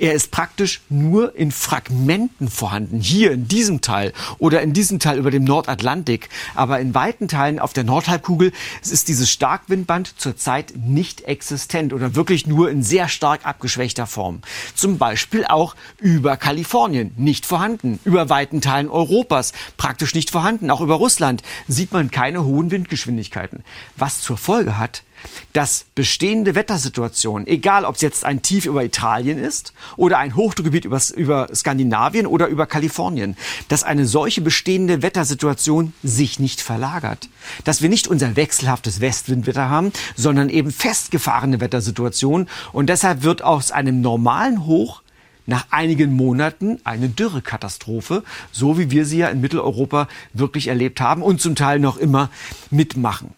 Er 0.00 0.14
ist 0.14 0.30
praktisch 0.30 0.80
nur 0.88 1.36
in 1.36 1.52
Fragmenten 1.52 2.48
vorhanden, 2.48 3.00
hier 3.00 3.32
in 3.32 3.48
diesem 3.48 3.82
Teil 3.82 4.14
oder 4.38 4.62
in 4.62 4.72
diesem 4.72 4.98
Teil 4.98 5.18
über 5.18 5.30
dem 5.30 5.44
Nordatlantik. 5.44 6.30
Aber 6.54 6.80
in 6.80 6.94
weiten 6.94 7.28
Teilen 7.28 7.58
auf 7.58 7.74
der 7.74 7.84
Nordhalbkugel 7.84 8.50
ist 8.80 9.08
dieses 9.08 9.30
Starkwindband 9.30 10.18
zurzeit 10.18 10.72
nicht 10.74 11.24
existent 11.24 11.92
oder 11.92 12.14
wirklich 12.14 12.46
nur 12.46 12.70
in 12.70 12.82
sehr 12.82 13.08
stark 13.08 13.44
abgeschwächter 13.44 14.06
Form. 14.06 14.40
Zum 14.74 14.96
Beispiel 14.96 15.44
auch 15.44 15.76
über 15.98 16.38
Kalifornien 16.38 17.12
nicht 17.18 17.44
vorhanden, 17.44 18.00
über 18.06 18.30
weiten 18.30 18.62
Teilen 18.62 18.88
Europas 18.88 19.52
praktisch 19.76 20.14
nicht 20.14 20.30
vorhanden. 20.30 20.70
Auch 20.70 20.80
über 20.80 20.94
Russland 20.94 21.42
sieht 21.68 21.92
man 21.92 22.10
keine 22.10 22.42
hohen 22.46 22.70
Windgeschwindigkeiten. 22.70 23.64
Was 23.98 24.22
zur 24.22 24.38
Folge 24.38 24.78
hat, 24.78 25.02
dass 25.52 25.86
bestehende 25.94 26.54
Wettersituationen, 26.54 27.46
egal 27.46 27.84
ob 27.84 27.96
es 27.96 28.00
jetzt 28.00 28.24
ein 28.24 28.42
Tief 28.42 28.66
über 28.66 28.84
Italien 28.84 29.38
ist 29.38 29.72
oder 29.96 30.18
ein 30.18 30.36
Hochdruckgebiet 30.36 30.84
über, 30.84 31.00
über 31.16 31.48
Skandinavien 31.54 32.26
oder 32.26 32.46
über 32.48 32.66
Kalifornien, 32.66 33.36
dass 33.68 33.82
eine 33.82 34.06
solche 34.06 34.40
bestehende 34.40 35.02
Wettersituation 35.02 35.92
sich 36.02 36.38
nicht 36.38 36.60
verlagert. 36.60 37.28
Dass 37.64 37.82
wir 37.82 37.88
nicht 37.88 38.08
unser 38.08 38.36
wechselhaftes 38.36 39.00
Westwindwetter 39.00 39.68
haben, 39.68 39.92
sondern 40.16 40.48
eben 40.48 40.70
festgefahrene 40.70 41.60
Wettersituationen. 41.60 42.48
Und 42.72 42.88
deshalb 42.88 43.22
wird 43.22 43.42
aus 43.42 43.70
einem 43.70 44.00
normalen 44.00 44.66
Hoch 44.66 45.02
nach 45.46 45.66
einigen 45.70 46.12
Monaten 46.12 46.78
eine 46.84 47.08
Dürrekatastrophe, 47.08 48.22
so 48.52 48.78
wie 48.78 48.90
wir 48.90 49.04
sie 49.04 49.18
ja 49.18 49.28
in 49.28 49.40
Mitteleuropa 49.40 50.08
wirklich 50.32 50.68
erlebt 50.68 51.00
haben 51.00 51.22
und 51.22 51.40
zum 51.40 51.56
Teil 51.56 51.80
noch 51.80 51.96
immer 51.96 52.30
mitmachen. 52.70 53.34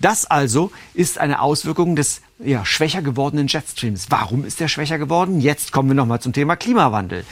Das 0.00 0.26
also 0.26 0.70
ist 0.94 1.18
eine 1.18 1.40
Auswirkung 1.40 1.96
des 1.96 2.20
ja, 2.38 2.64
schwächer 2.64 3.02
gewordenen 3.02 3.48
Jetstreams. 3.48 4.06
Warum 4.10 4.44
ist 4.44 4.60
der 4.60 4.68
schwächer 4.68 4.98
geworden? 4.98 5.40
Jetzt 5.40 5.72
kommen 5.72 5.88
wir 5.88 5.94
nochmal 5.94 6.20
zum 6.20 6.32
Thema 6.32 6.56
Klimawandel. 6.56 7.24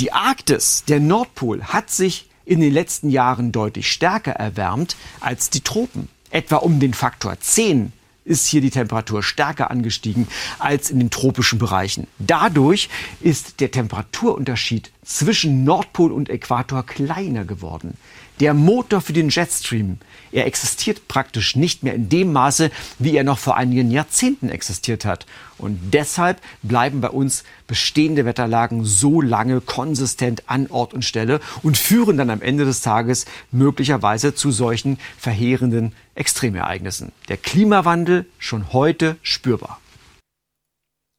Die 0.00 0.12
Arktis, 0.12 0.84
der 0.88 0.98
Nordpol, 0.98 1.62
hat 1.64 1.90
sich 1.90 2.28
in 2.44 2.60
den 2.60 2.72
letzten 2.72 3.10
Jahren 3.10 3.52
deutlich 3.52 3.90
stärker 3.90 4.32
erwärmt 4.32 4.96
als 5.20 5.50
die 5.50 5.60
Tropen. 5.60 6.08
Etwa 6.30 6.56
um 6.56 6.80
den 6.80 6.94
Faktor 6.94 7.38
10 7.38 7.92
ist 8.24 8.46
hier 8.46 8.60
die 8.60 8.70
Temperatur 8.70 9.22
stärker 9.22 9.70
angestiegen 9.70 10.26
als 10.58 10.90
in 10.90 10.98
den 10.98 11.10
tropischen 11.10 11.58
Bereichen. 11.58 12.06
Dadurch 12.18 12.88
ist 13.20 13.60
der 13.60 13.70
Temperaturunterschied 13.70 14.90
zwischen 15.04 15.64
Nordpol 15.64 16.10
und 16.10 16.30
Äquator 16.30 16.84
kleiner 16.84 17.44
geworden. 17.44 17.96
Der 18.40 18.54
Motor 18.54 19.00
für 19.00 19.12
den 19.12 19.28
Jetstream, 19.28 19.98
er 20.34 20.46
existiert 20.46 21.08
praktisch 21.08 21.56
nicht 21.56 21.82
mehr 21.82 21.94
in 21.94 22.08
dem 22.08 22.32
Maße, 22.32 22.70
wie 22.98 23.16
er 23.16 23.24
noch 23.24 23.38
vor 23.38 23.56
einigen 23.56 23.90
Jahrzehnten 23.90 24.48
existiert 24.48 25.04
hat. 25.04 25.26
Und 25.58 25.78
deshalb 25.92 26.40
bleiben 26.62 27.00
bei 27.00 27.08
uns 27.08 27.44
bestehende 27.66 28.24
Wetterlagen 28.24 28.84
so 28.84 29.20
lange 29.20 29.60
konsistent 29.60 30.42
an 30.48 30.66
Ort 30.66 30.92
und 30.92 31.04
Stelle 31.04 31.40
und 31.62 31.78
führen 31.78 32.16
dann 32.16 32.30
am 32.30 32.42
Ende 32.42 32.64
des 32.64 32.80
Tages 32.80 33.26
möglicherweise 33.52 34.34
zu 34.34 34.50
solchen 34.50 34.98
verheerenden 35.16 35.92
Extremereignissen. 36.16 37.12
Der 37.28 37.36
Klimawandel 37.36 38.26
schon 38.38 38.72
heute 38.72 39.16
spürbar. 39.22 39.80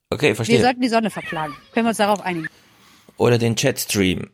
Okay, 0.10 0.30
Wir 0.30 0.36
verstehe. 0.36 0.62
sollten 0.62 0.82
die 0.82 0.90
Sonne 0.90 1.10
verklagen. 1.10 1.54
Können 1.74 1.86
wir 1.86 1.90
uns 1.90 1.98
darauf 1.98 2.22
einigen? 2.22 2.48
Oder 3.18 3.38
den 3.38 3.56
Chatstream. 3.56 4.30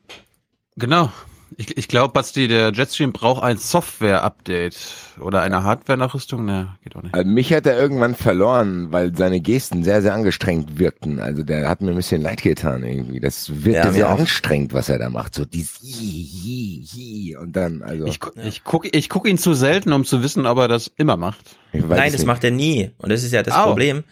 Genau. 0.75 1.11
Ich, 1.57 1.77
ich 1.77 1.87
glaube, 1.87 2.13
Basti, 2.13 2.47
der 2.47 2.71
Jetstream 2.71 3.11
braucht 3.11 3.43
ein 3.43 3.57
Software-Update 3.57 4.77
oder 5.19 5.41
eine 5.41 5.63
Hardware-Nachrüstung. 5.63 6.45
Ne, 6.45 6.75
geht 6.83 6.95
auch 6.95 7.03
nicht. 7.03 7.13
Also 7.13 7.29
mich 7.29 7.51
hat 7.53 7.65
er 7.65 7.77
irgendwann 7.77 8.15
verloren, 8.15 8.91
weil 8.91 9.15
seine 9.15 9.39
Gesten 9.41 9.83
sehr, 9.83 10.01
sehr 10.01 10.13
angestrengt 10.13 10.79
wirkten. 10.79 11.19
Also 11.19 11.43
der 11.43 11.67
hat 11.69 11.81
mir 11.81 11.91
ein 11.91 11.95
bisschen 11.95 12.21
leid 12.21 12.41
getan 12.41 12.83
irgendwie. 12.83 13.19
Das 13.19 13.49
wirkte 13.63 13.87
Ja, 13.87 13.91
sehr 13.91 14.09
auch. 14.13 14.19
anstrengend, 14.19 14.73
was 14.73 14.89
er 14.89 14.99
da 14.99 15.09
macht. 15.09 15.35
So 15.35 15.45
dieses 15.45 15.79
hi, 15.81 16.25
hi, 16.43 16.85
hi 16.93 17.35
und 17.37 17.55
dann, 17.55 17.81
also. 17.83 18.05
Ich, 18.05 18.19
gu- 18.19 18.31
ich 18.43 18.63
gucke 18.63 18.87
ich 18.89 19.09
guck 19.09 19.27
ihn 19.27 19.37
zu 19.37 19.53
selten, 19.53 19.91
um 19.93 20.05
zu 20.05 20.23
wissen, 20.23 20.45
ob 20.45 20.57
er 20.57 20.67
das 20.67 20.91
immer 20.97 21.17
macht. 21.17 21.57
Nein, 21.73 22.11
das 22.11 22.25
macht 22.25 22.43
er 22.43 22.51
nie. 22.51 22.91
Und 22.97 23.11
das 23.11 23.23
ist 23.23 23.33
ja 23.33 23.43
das 23.43 23.55
Au. 23.55 23.65
Problem. 23.67 24.03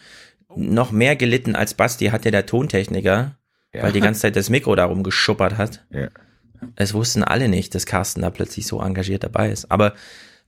Noch 0.56 0.90
mehr 0.92 1.16
gelitten 1.16 1.54
als 1.54 1.74
Basti 1.74 2.06
hat 2.06 2.24
ja 2.24 2.30
der 2.32 2.44
Tontechniker, 2.44 3.36
Ja. 3.72 3.82
weil 3.82 3.92
die 3.92 4.00
ganze 4.00 4.20
Zeit 4.22 4.36
das 4.36 4.50
Mikro 4.50 4.74
darum 4.74 5.02
geschuppert 5.04 5.56
hat. 5.58 5.84
Ja. 5.90 6.08
Es 6.76 6.94
wussten 6.94 7.24
alle 7.24 7.48
nicht, 7.48 7.74
dass 7.74 7.86
Carsten 7.86 8.22
da 8.22 8.30
plötzlich 8.30 8.66
so 8.66 8.80
engagiert 8.80 9.24
dabei 9.24 9.50
ist. 9.50 9.70
Aber 9.70 9.94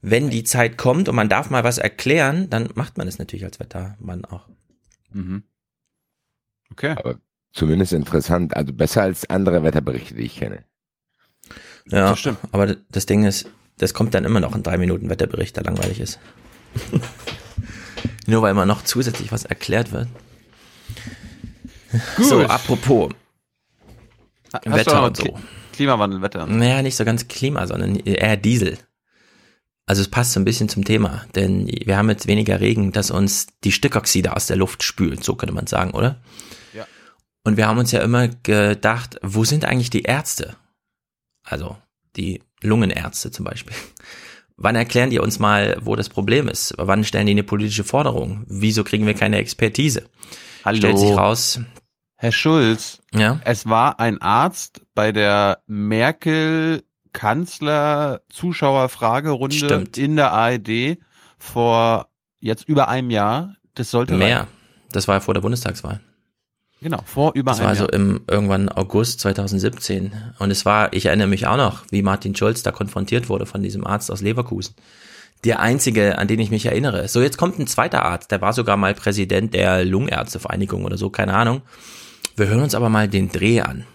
wenn 0.01 0.29
die 0.29 0.43
Zeit 0.43 0.77
kommt 0.77 1.07
und 1.09 1.15
man 1.15 1.29
darf 1.29 1.49
mal 1.49 1.63
was 1.63 1.77
erklären, 1.77 2.49
dann 2.49 2.69
macht 2.75 2.97
man 2.97 3.07
es 3.07 3.19
natürlich 3.19 3.45
als 3.45 3.59
Wettermann 3.59 4.25
auch. 4.25 4.47
Mhm. 5.11 5.43
Okay. 6.71 6.91
Aber 6.97 7.19
zumindest 7.53 7.93
interessant. 7.93 8.55
Also 8.55 8.73
besser 8.73 9.03
als 9.03 9.29
andere 9.29 9.63
Wetterberichte, 9.63 10.15
die 10.15 10.23
ich 10.23 10.35
kenne. 10.35 10.63
Ja, 11.87 12.09
Das 12.09 12.19
stimmt. 12.19 12.37
aber 12.51 12.75
das 12.89 13.05
Ding 13.05 13.23
ist, 13.25 13.47
das 13.77 13.93
kommt 13.93 14.13
dann 14.13 14.25
immer 14.25 14.39
noch 14.39 14.55
in 14.55 14.63
drei 14.63 14.77
Minuten 14.77 15.09
Wetterbericht, 15.09 15.55
der 15.55 15.63
langweilig 15.63 15.99
ist. 15.99 16.19
Nur 18.27 18.41
weil 18.41 18.51
immer 18.51 18.65
noch 18.65 18.83
zusätzlich 18.83 19.31
was 19.31 19.43
erklärt 19.45 19.91
wird. 19.91 20.07
So, 22.17 22.41
apropos. 22.45 23.11
Du 24.63 24.71
Wetter 24.71 25.03
und 25.05 25.17
so. 25.17 25.39
Kli- 25.73 25.77
Klimawandel, 25.77 26.21
Wetter. 26.21 26.45
Naja, 26.45 26.81
nicht 26.81 26.95
so 26.95 27.03
ganz 27.05 27.27
Klima, 27.27 27.67
sondern 27.67 27.95
eher 27.97 28.37
Diesel. 28.37 28.77
Also 29.85 30.01
es 30.01 30.07
passt 30.07 30.31
so 30.31 30.39
ein 30.39 30.45
bisschen 30.45 30.69
zum 30.69 30.85
Thema, 30.85 31.25
denn 31.35 31.67
wir 31.67 31.97
haben 31.97 32.09
jetzt 32.09 32.27
weniger 32.27 32.61
Regen, 32.61 32.93
dass 32.93 33.11
uns 33.11 33.47
die 33.65 33.73
Stickoxide 33.73 34.33
aus 34.33 34.47
der 34.47 34.55
Luft 34.55 34.81
spült, 34.81 35.23
so 35.23 35.35
könnte 35.35 35.53
man 35.53 35.67
sagen, 35.67 35.91
oder? 35.91 36.21
Ja. 36.73 36.87
Und 37.43 37.57
wir 37.57 37.67
haben 37.67 37.77
uns 37.79 37.91
ja 37.91 38.01
immer 38.01 38.29
gedacht, 38.29 39.17
wo 39.21 39.43
sind 39.43 39.65
eigentlich 39.65 39.89
die 39.89 40.03
Ärzte? 40.03 40.55
Also 41.43 41.75
die 42.15 42.41
Lungenärzte 42.61 43.31
zum 43.31 43.43
Beispiel. 43.43 43.75
Wann 44.55 44.75
erklären 44.77 45.09
die 45.09 45.19
uns 45.19 45.39
mal, 45.39 45.77
wo 45.81 45.97
das 45.97 46.07
Problem 46.07 46.47
ist? 46.47 46.73
Wann 46.77 47.03
stellen 47.03 47.25
die 47.25 47.31
eine 47.31 47.43
politische 47.43 47.83
Forderung? 47.83 48.45
Wieso 48.47 48.85
kriegen 48.85 49.05
wir 49.05 49.15
keine 49.15 49.37
Expertise? 49.39 50.07
Hallo. 50.63 50.77
Stellt 50.77 50.99
sich 50.99 51.11
raus, 51.11 51.59
Herr 52.23 52.31
Schulz, 52.31 53.01
ja, 53.13 53.41
es 53.43 53.67
war 53.67 53.99
ein 53.99 54.21
Arzt 54.21 54.79
bei 54.95 55.11
der 55.11 55.59
Merkel 55.67 56.81
Kanzler 57.11 58.21
Zuschauerfragerunde 58.29 59.53
Stimmt. 59.57 59.97
in 59.97 60.15
der 60.15 60.31
ARD 60.31 60.99
vor 61.37 62.07
jetzt 62.39 62.69
über 62.69 62.87
einem 62.87 63.09
Jahr. 63.09 63.57
Das 63.75 63.91
sollte 63.91 64.13
mehr. 64.13 64.37
reichen. 64.37 64.47
Das 64.93 65.09
war 65.09 65.15
ja 65.15 65.19
vor 65.19 65.33
der 65.33 65.41
Bundestagswahl. 65.41 65.99
Genau, 66.81 67.01
vor 67.03 67.33
über 67.35 67.51
Das 67.51 67.59
einem 67.59 67.67
war 67.67 67.75
so 67.75 67.83
Jahr. 67.83 67.93
im 67.93 68.21
irgendwann 68.25 68.69
August 68.69 69.19
2017. 69.19 70.13
Und 70.39 70.49
es 70.49 70.63
war, 70.63 70.93
ich 70.93 71.07
erinnere 71.07 71.27
mich 71.27 71.45
auch 71.45 71.57
noch, 71.57 71.83
wie 71.89 72.03
Martin 72.03 72.37
Schulz 72.37 72.63
da 72.63 72.71
konfrontiert 72.71 73.27
wurde 73.27 73.45
von 73.45 73.61
diesem 73.61 73.85
Arzt 73.85 74.09
aus 74.09 74.21
Leverkusen. 74.21 74.75
Der 75.43 75.59
einzige, 75.59 76.19
an 76.19 76.29
den 76.29 76.39
ich 76.39 76.51
mich 76.51 76.67
erinnere. 76.67 77.05
So, 77.09 77.21
jetzt 77.21 77.37
kommt 77.37 77.59
ein 77.59 77.67
zweiter 77.67 78.05
Arzt, 78.05 78.31
der 78.31 78.39
war 78.39 78.53
sogar 78.53 78.77
mal 78.77 78.93
Präsident 78.93 79.53
der 79.53 79.83
Lungenärztevereinigung 79.83 80.85
oder 80.85 80.95
so, 80.95 81.09
keine 81.09 81.33
Ahnung. 81.33 81.63
Wir 82.35 82.47
hören 82.47 82.63
uns 82.63 82.73
aber 82.73 82.89
mal 82.89 83.07
den 83.07 83.29
Dreh 83.29 83.61
an. 83.61 83.85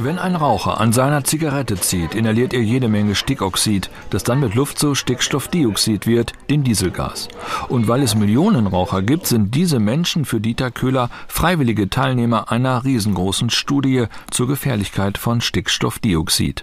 Wenn 0.00 0.18
ein 0.18 0.36
Raucher 0.36 0.78
an 0.78 0.92
seiner 0.92 1.24
Zigarette 1.24 1.74
zieht, 1.74 2.14
inhaliert 2.14 2.54
er 2.54 2.60
jede 2.60 2.86
Menge 2.86 3.16
Stickoxid, 3.16 3.90
das 4.10 4.22
dann 4.22 4.38
mit 4.38 4.54
Luft 4.54 4.78
zu 4.78 4.94
Stickstoffdioxid 4.94 6.06
wird, 6.06 6.34
dem 6.50 6.62
Dieselgas. 6.62 7.26
Und 7.68 7.88
weil 7.88 8.02
es 8.02 8.14
Millionen 8.14 8.68
Raucher 8.68 9.02
gibt, 9.02 9.26
sind 9.26 9.56
diese 9.56 9.80
Menschen 9.80 10.24
für 10.24 10.40
Dieter 10.40 10.70
Köhler 10.70 11.10
freiwillige 11.26 11.90
Teilnehmer 11.90 12.52
einer 12.52 12.84
riesengroßen 12.84 13.50
Studie 13.50 14.04
zur 14.30 14.46
Gefährlichkeit 14.46 15.18
von 15.18 15.40
Stickstoffdioxid. 15.40 16.62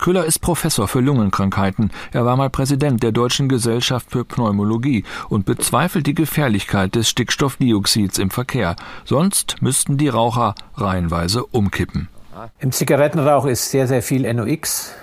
Köhler 0.00 0.24
ist 0.24 0.38
Professor 0.38 0.88
für 0.88 1.00
Lungenkrankheiten. 1.00 1.92
Er 2.12 2.24
war 2.24 2.36
mal 2.36 2.48
Präsident 2.48 3.02
der 3.02 3.12
Deutschen 3.12 3.50
Gesellschaft 3.50 4.10
für 4.10 4.24
Pneumologie 4.24 5.04
und 5.28 5.44
bezweifelt 5.44 6.06
die 6.06 6.14
Gefährlichkeit 6.14 6.94
des 6.94 7.10
Stickstoffdioxids 7.10 8.18
im 8.18 8.30
Verkehr. 8.30 8.76
Sonst 9.04 9.60
müssten 9.60 9.98
die 9.98 10.08
Raucher 10.08 10.54
reihenweise 10.74 11.44
umkippen. 11.44 12.08
Im 12.58 12.72
Zigarettenrauch 12.72 13.44
ist 13.44 13.70
sehr, 13.70 13.86
sehr 13.86 14.02
viel 14.02 14.32
NOx 14.32 14.94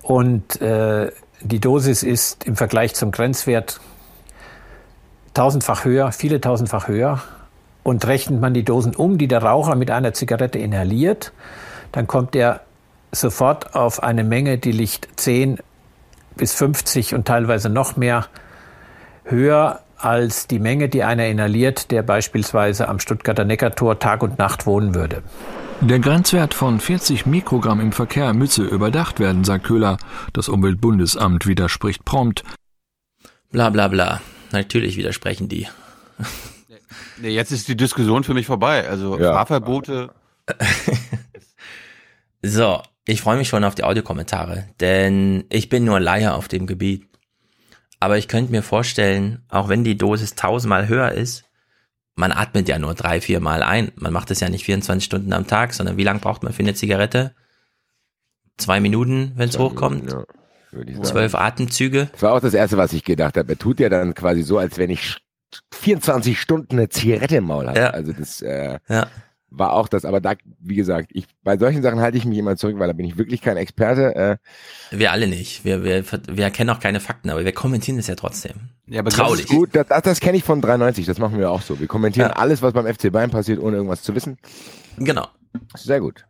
und 0.00 0.60
äh, 0.62 1.12
die 1.42 1.60
Dosis 1.60 2.02
ist 2.02 2.44
im 2.44 2.56
Vergleich 2.56 2.94
zum 2.94 3.10
Grenzwert 3.10 3.80
tausendfach 5.34 5.84
höher, 5.84 6.10
viele 6.12 6.40
tausendfach 6.40 6.88
höher. 6.88 7.22
Und 7.82 8.04
rechnet 8.06 8.40
man 8.40 8.52
die 8.52 8.64
Dosen 8.64 8.96
um, 8.96 9.16
die 9.16 9.28
der 9.28 9.42
Raucher 9.42 9.76
mit 9.76 9.92
einer 9.92 10.12
Zigarette 10.12 10.58
inhaliert, 10.58 11.32
dann 11.92 12.08
kommt 12.08 12.34
er 12.34 12.65
sofort 13.20 13.74
auf 13.74 14.02
eine 14.02 14.24
Menge, 14.24 14.58
die 14.58 14.72
liegt 14.72 15.08
10 15.20 15.58
bis 16.36 16.54
50 16.54 17.14
und 17.14 17.26
teilweise 17.26 17.68
noch 17.68 17.96
mehr 17.96 18.26
höher 19.24 19.80
als 19.96 20.46
die 20.46 20.58
Menge, 20.58 20.88
die 20.88 21.02
einer 21.02 21.26
inhaliert, 21.26 21.90
der 21.90 22.02
beispielsweise 22.02 22.88
am 22.88 23.00
Stuttgarter 23.00 23.44
Neckartor 23.44 23.98
Tag 23.98 24.22
und 24.22 24.38
Nacht 24.38 24.66
wohnen 24.66 24.94
würde. 24.94 25.22
Der 25.80 25.98
Grenzwert 25.98 26.54
von 26.54 26.80
40 26.80 27.26
Mikrogramm 27.26 27.80
im 27.80 27.92
Verkehr 27.92 28.32
müsse 28.34 28.62
überdacht 28.64 29.20
werden, 29.20 29.44
sagt 29.44 29.64
Köhler. 29.64 29.98
Das 30.32 30.48
Umweltbundesamt 30.48 31.46
widerspricht 31.46 32.04
prompt. 32.04 32.44
Bla 33.50 33.70
bla 33.70 33.88
bla. 33.88 34.20
Natürlich 34.52 34.96
widersprechen 34.96 35.48
die. 35.48 35.66
Nee, 37.18 37.30
jetzt 37.30 37.52
ist 37.52 37.68
die 37.68 37.76
Diskussion 37.76 38.24
für 38.24 38.34
mich 38.34 38.46
vorbei. 38.46 38.88
Also 38.88 39.18
Ja. 39.18 39.32
Fahrverbote. 39.32 40.10
So, 42.42 42.80
ich 43.06 43.20
freue 43.20 43.36
mich 43.36 43.48
schon 43.48 43.64
auf 43.64 43.74
die 43.74 43.84
Audiokommentare, 43.84 44.66
denn 44.80 45.44
ich 45.48 45.68
bin 45.68 45.84
nur 45.84 46.00
Laie 46.00 46.34
auf 46.34 46.48
dem 46.48 46.66
Gebiet. 46.66 47.06
Aber 48.00 48.18
ich 48.18 48.28
könnte 48.28 48.52
mir 48.52 48.62
vorstellen, 48.62 49.44
auch 49.48 49.68
wenn 49.68 49.84
die 49.84 49.96
Dosis 49.96 50.34
tausendmal 50.34 50.88
höher 50.88 51.12
ist, 51.12 51.44
man 52.14 52.32
atmet 52.32 52.68
ja 52.68 52.78
nur 52.78 52.94
drei, 52.94 53.20
vier 53.20 53.40
Mal 53.40 53.62
ein. 53.62 53.92
Man 53.96 54.12
macht 54.12 54.30
es 54.30 54.40
ja 54.40 54.48
nicht 54.48 54.64
24 54.64 55.04
Stunden 55.04 55.32
am 55.32 55.46
Tag, 55.46 55.72
sondern 55.72 55.96
wie 55.96 56.02
lange 56.02 56.18
braucht 56.18 56.42
man 56.42 56.52
für 56.52 56.62
eine 56.62 56.74
Zigarette? 56.74 57.34
Zwei 58.56 58.80
Minuten, 58.80 59.32
wenn 59.36 59.48
es 59.48 59.58
hochkommt? 59.58 60.10
Ja. 60.10 60.24
Zwölf 61.02 61.34
Atemzüge? 61.34 62.08
Das 62.12 62.22
war 62.22 62.32
auch 62.32 62.40
das 62.40 62.54
Erste, 62.54 62.76
was 62.76 62.92
ich 62.92 63.04
gedacht 63.04 63.36
habe. 63.36 63.52
Er 63.52 63.58
tut 63.58 63.80
ja 63.80 63.88
dann 63.88 64.14
quasi 64.14 64.42
so, 64.42 64.58
als 64.58 64.78
wenn 64.78 64.90
ich 64.90 65.18
24 65.72 66.40
Stunden 66.40 66.76
eine 66.76 66.88
Zigarette 66.88 67.36
im 67.36 67.44
Maul 67.44 67.68
habe. 67.68 67.78
Ja. 67.78 67.90
Also 67.90 68.12
das 68.12 68.42
äh, 68.42 68.78
Ja. 68.88 69.06
War 69.50 69.72
auch 69.72 69.88
das. 69.88 70.04
Aber 70.04 70.20
da, 70.20 70.34
wie 70.60 70.74
gesagt, 70.74 71.10
ich 71.12 71.26
bei 71.42 71.56
solchen 71.56 71.82
Sachen 71.82 72.00
halte 72.00 72.18
ich 72.18 72.24
mich 72.24 72.38
immer 72.38 72.56
zurück, 72.56 72.78
weil 72.78 72.88
da 72.88 72.92
bin 72.92 73.06
ich 73.06 73.16
wirklich 73.16 73.40
kein 73.40 73.56
Experte. 73.56 74.14
Äh, 74.14 74.36
Wir 74.90 75.12
alle 75.12 75.28
nicht. 75.28 75.64
Wir, 75.64 75.84
wir, 75.84 76.04
wir 76.28 76.50
kennen 76.50 76.70
auch 76.70 76.80
keine 76.80 77.00
Fakten, 77.00 77.30
aber 77.30 77.44
wir 77.44 77.52
kommentieren 77.52 77.98
es 77.98 78.06
ja 78.06 78.14
trotzdem. 78.16 78.70
Ja, 78.86 79.00
aber 79.00 79.10
Traulich. 79.10 79.42
Das 79.46 79.50
ist 79.50 79.56
gut, 79.56 79.70
das, 79.74 79.86
das, 79.88 80.02
das 80.02 80.20
kenne 80.20 80.36
ich 80.38 80.44
von 80.44 80.60
93, 80.60 81.06
das 81.06 81.18
machen 81.18 81.38
wir 81.38 81.50
auch 81.50 81.62
so. 81.62 81.78
Wir 81.80 81.86
kommentieren 81.86 82.30
Ja. 82.30 82.36
alles, 82.36 82.62
was 82.62 82.72
beim 82.72 82.86
FC 82.92 83.10
Bayern 83.12 83.30
passiert, 83.30 83.60
ohne 83.60 83.76
irgendwas 83.76 84.02
zu 84.02 84.14
wissen. 84.14 84.38
Genau. 84.98 85.26
Sehr 85.74 86.00
gut. 86.00 86.26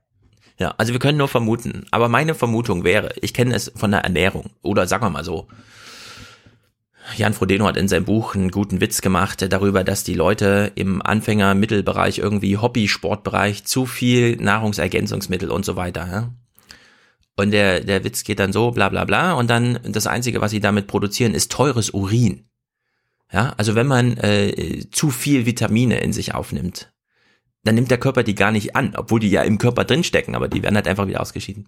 Ja, 0.58 0.74
also 0.78 0.92
wir 0.92 1.00
können 1.00 1.18
nur 1.18 1.28
vermuten. 1.28 1.84
Aber 1.90 2.08
meine 2.08 2.34
Vermutung 2.34 2.82
wäre, 2.84 3.12
ich 3.20 3.34
kenne 3.34 3.54
es 3.54 3.70
von 3.76 3.90
der 3.90 4.00
Ernährung. 4.00 4.50
Oder 4.62 4.86
sagen 4.86 5.04
wir 5.04 5.10
mal 5.10 5.24
so, 5.24 5.48
Jan 7.14 7.34
Frodeno 7.34 7.66
hat 7.66 7.76
in 7.76 7.88
seinem 7.88 8.04
Buch 8.04 8.34
einen 8.34 8.50
guten 8.50 8.80
Witz 8.80 9.00
gemacht 9.00 9.46
darüber, 9.48 9.84
dass 9.84 10.02
die 10.02 10.14
Leute 10.14 10.72
im 10.74 11.00
Anfänger-Mittelbereich 11.02 12.18
irgendwie 12.18 12.58
Hobby-Sportbereich 12.58 13.64
zu 13.64 13.86
viel 13.86 14.36
Nahrungsergänzungsmittel 14.36 15.50
und 15.50 15.64
so 15.64 15.76
weiter. 15.76 16.08
Ja? 16.10 16.32
Und 17.36 17.52
der, 17.52 17.80
der 17.80 18.02
Witz 18.02 18.24
geht 18.24 18.38
dann 18.38 18.52
so, 18.52 18.70
bla 18.70 18.88
bla 18.88 19.04
bla. 19.04 19.34
Und 19.34 19.48
dann 19.48 19.78
das 19.84 20.06
Einzige, 20.06 20.40
was 20.40 20.50
sie 20.50 20.60
damit 20.60 20.86
produzieren, 20.86 21.34
ist 21.34 21.52
teures 21.52 21.90
Urin. 21.90 22.48
Ja, 23.32 23.54
also 23.56 23.74
wenn 23.74 23.86
man 23.86 24.16
äh, 24.18 24.84
zu 24.90 25.10
viel 25.10 25.46
Vitamine 25.46 25.98
in 25.98 26.12
sich 26.12 26.34
aufnimmt, 26.34 26.92
dann 27.64 27.74
nimmt 27.74 27.90
der 27.90 27.98
Körper 27.98 28.22
die 28.22 28.36
gar 28.36 28.52
nicht 28.52 28.76
an, 28.76 28.94
obwohl 28.96 29.18
die 29.18 29.30
ja 29.30 29.42
im 29.42 29.58
Körper 29.58 29.84
drinstecken, 29.84 30.36
aber 30.36 30.48
die 30.48 30.62
werden 30.62 30.76
halt 30.76 30.86
einfach 30.86 31.08
wieder 31.08 31.20
ausgeschieden. 31.20 31.66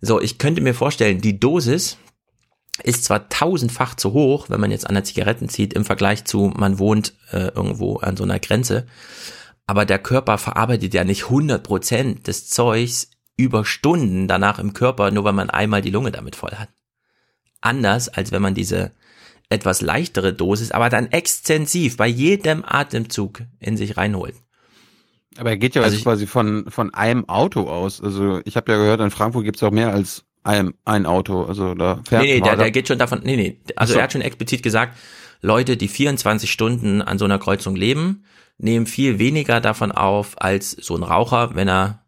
So, 0.00 0.20
ich 0.20 0.38
könnte 0.38 0.60
mir 0.60 0.74
vorstellen, 0.74 1.20
die 1.20 1.38
Dosis 1.38 1.98
ist 2.82 3.04
zwar 3.04 3.28
tausendfach 3.28 3.94
zu 3.94 4.12
hoch, 4.12 4.48
wenn 4.48 4.60
man 4.60 4.70
jetzt 4.70 4.86
an 4.86 4.94
der 4.94 5.04
Zigaretten 5.04 5.48
zieht, 5.48 5.74
im 5.74 5.84
Vergleich 5.84 6.24
zu, 6.24 6.52
man 6.56 6.78
wohnt 6.78 7.14
äh, 7.30 7.48
irgendwo 7.48 7.96
an 7.98 8.16
so 8.16 8.24
einer 8.24 8.38
Grenze, 8.38 8.86
aber 9.66 9.84
der 9.84 9.98
Körper 9.98 10.38
verarbeitet 10.38 10.94
ja 10.94 11.04
nicht 11.04 11.24
100% 11.24 12.22
des 12.22 12.48
Zeugs 12.48 13.10
über 13.36 13.64
Stunden 13.64 14.26
danach 14.28 14.58
im 14.58 14.72
Körper, 14.72 15.10
nur 15.10 15.24
weil 15.24 15.32
man 15.32 15.50
einmal 15.50 15.82
die 15.82 15.90
Lunge 15.90 16.12
damit 16.12 16.34
voll 16.36 16.52
hat. 16.52 16.68
Anders, 17.60 18.08
als 18.08 18.32
wenn 18.32 18.42
man 18.42 18.54
diese 18.54 18.92
etwas 19.48 19.80
leichtere 19.82 20.32
Dosis, 20.32 20.70
aber 20.72 20.88
dann 20.88 21.12
extensiv 21.12 21.96
bei 21.98 22.06
jedem 22.06 22.64
Atemzug 22.66 23.42
in 23.60 23.76
sich 23.76 23.96
reinholt. 23.96 24.34
Aber 25.36 25.50
er 25.50 25.56
geht 25.58 25.74
ja 25.74 25.82
Also 25.82 25.96
ich- 25.96 26.02
quasi 26.02 26.26
von, 26.26 26.66
von 26.70 26.92
einem 26.94 27.28
Auto 27.28 27.68
aus. 27.68 28.00
Also 28.02 28.40
ich 28.44 28.56
habe 28.56 28.72
ja 28.72 28.78
gehört, 28.78 29.00
in 29.00 29.10
Frankfurt 29.10 29.44
gibt's 29.44 29.62
auch 29.62 29.70
mehr 29.70 29.92
als 29.92 30.24
ein, 30.44 30.74
ein 30.84 31.06
Auto. 31.06 31.44
Also 31.44 31.74
da 31.74 32.00
fährt 32.08 32.22
Nee, 32.22 32.34
nee, 32.34 32.40
der, 32.40 32.56
der 32.56 32.70
geht 32.70 32.88
schon 32.88 32.98
davon, 32.98 33.20
nee, 33.24 33.36
nee, 33.36 33.60
also 33.76 33.92
so. 33.92 33.98
er 33.98 34.04
hat 34.04 34.12
schon 34.12 34.22
explizit 34.22 34.62
gesagt, 34.62 34.96
Leute, 35.40 35.76
die 35.76 35.88
24 35.88 36.50
Stunden 36.50 37.02
an 37.02 37.18
so 37.18 37.24
einer 37.24 37.38
Kreuzung 37.38 37.74
leben, 37.76 38.24
nehmen 38.58 38.86
viel 38.86 39.18
weniger 39.18 39.60
davon 39.60 39.90
auf 39.92 40.40
als 40.40 40.70
so 40.72 40.94
ein 40.96 41.02
Raucher, 41.02 41.54
wenn 41.54 41.68
er, 41.68 42.00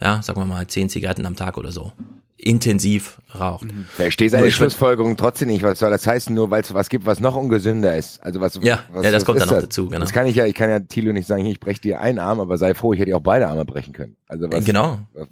ja, 0.00 0.20
sagen 0.22 0.40
wir 0.40 0.46
mal, 0.46 0.66
10 0.66 0.88
Zigaretten 0.88 1.26
am 1.26 1.36
Tag 1.36 1.58
oder 1.58 1.70
so, 1.70 1.92
intensiv 2.36 3.18
raucht. 3.38 3.66
Verstehe 3.94 4.26
Nur 4.26 4.30
seine 4.40 4.50
Schlussfolgerung 4.50 5.16
trotzdem 5.16 5.46
nicht. 5.48 5.62
Was 5.62 5.78
soll 5.78 5.90
das 5.90 6.04
heißen, 6.06 6.34
nur 6.34 6.50
weil 6.50 6.62
es 6.62 6.74
was 6.74 6.88
gibt, 6.88 7.06
was 7.06 7.20
noch 7.20 7.36
ungesünder 7.36 7.96
ist? 7.96 8.20
Also 8.20 8.40
was, 8.40 8.58
Ja, 8.62 8.80
was, 8.92 9.04
ja, 9.04 9.12
das 9.12 9.20
was 9.20 9.24
kommt 9.26 9.40
dann 9.40 9.46
noch 9.48 9.54
das? 9.54 9.64
dazu, 9.64 9.86
genau. 9.88 10.00
Das 10.00 10.12
kann 10.12 10.26
ich 10.26 10.34
ja, 10.34 10.44
ich 10.46 10.54
kann 10.54 10.68
ja 10.68 10.80
Thilo 10.80 11.12
nicht 11.12 11.28
sagen, 11.28 11.46
ich 11.46 11.60
breche 11.60 11.80
dir 11.80 12.00
einen 12.00 12.18
Arm, 12.18 12.40
aber 12.40 12.58
sei 12.58 12.74
froh, 12.74 12.92
ich 12.94 12.98
hätte 13.00 13.14
auch 13.16 13.20
beide 13.20 13.46
Arme 13.46 13.64
brechen 13.64 13.92
können. 13.92 14.16
Also 14.26 14.50
was, 14.50 14.64
Genau. 14.64 14.98
was- 15.14 15.28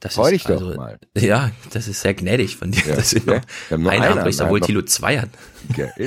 Das 0.00 0.14
Freu 0.14 0.26
ist 0.26 0.32
dich 0.32 0.42
doch 0.44 0.60
also, 0.60 0.74
mal. 0.74 0.98
Ja, 1.18 1.50
das 1.70 1.88
ist 1.88 2.00
sehr 2.00 2.14
gnädig 2.14 2.56
von 2.56 2.70
dir, 2.70 2.82
Ja, 2.86 2.96
dass 2.96 3.14
noch 3.14 3.26
Wir 3.26 3.78
nur 3.78 3.90
einen 3.90 4.02
einen 4.02 4.18
Arm 4.18 4.24
brichst, 4.24 4.40
Arm, 4.40 4.48
obwohl 4.48 4.60
ja, 4.60 4.66
Tilo 4.66 4.82
zwei 4.82 5.18
hat. 5.18 5.30
Ja. 5.76 5.88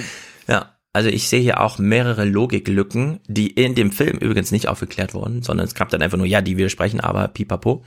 Ja, 0.47 0.73
also 0.93 1.09
ich 1.09 1.29
sehe 1.29 1.41
hier 1.41 1.61
auch 1.61 1.77
mehrere 1.77 2.25
Logiklücken, 2.25 3.19
die 3.27 3.51
in 3.51 3.75
dem 3.75 3.91
Film 3.91 4.17
übrigens 4.17 4.51
nicht 4.51 4.67
aufgeklärt 4.67 5.13
wurden, 5.13 5.43
sondern 5.43 5.67
es 5.67 5.75
gab 5.75 5.89
dann 5.89 6.01
einfach 6.01 6.17
nur, 6.17 6.25
ja, 6.25 6.41
die 6.41 6.57
widersprechen, 6.57 6.99
aber 6.99 7.27
pipapo. 7.27 7.83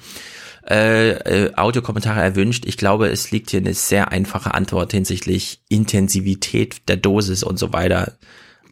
Äh, 0.69 1.11
äh, 1.47 1.55
Audiokommentare 1.57 2.21
erwünscht. 2.21 2.65
Ich 2.67 2.77
glaube, 2.77 3.09
es 3.09 3.33
liegt 3.33 3.51
hier 3.51 3.59
eine 3.59 3.75
sehr 3.75 4.13
einfache 4.13 4.55
Antwort 4.55 4.93
hinsichtlich 4.93 5.65
Intensivität 5.69 6.89
der 6.89 6.99
Dosis 6.99 7.43
und 7.43 7.59
so 7.59 7.73
weiter. 7.73 8.13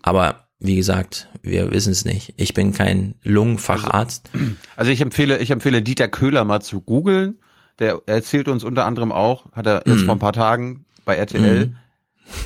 Aber 0.03 0.47
wie 0.61 0.77
gesagt, 0.77 1.29
wir 1.43 1.71
wissen 1.71 1.93
es 1.93 2.05
nicht. 2.05 2.35
Ich 2.37 2.55
bin 2.55 2.73
kein 2.73 3.15
Lungenfacharzt. 3.23 4.31
Also 4.77 4.91
ich 4.91 5.01
empfehle, 5.01 5.39
ich 5.39 5.51
empfehle 5.51 5.83
Dieter 5.83 6.09
Köhler 6.09 6.45
mal 6.45 6.61
zu 6.61 6.81
googeln. 6.81 7.39
Der 7.79 8.01
erzählt 8.07 8.49
uns 8.49 8.63
unter 8.65 8.85
anderem 8.85 9.11
auch, 9.13 9.51
hat 9.53 9.67
er 9.67 9.83
jetzt 9.87 10.01
Mhm. 10.03 10.05
vor 10.07 10.15
ein 10.17 10.19
paar 10.21 10.33
Tagen 10.35 10.85
bei 11.05 11.17
RTL, 11.17 11.67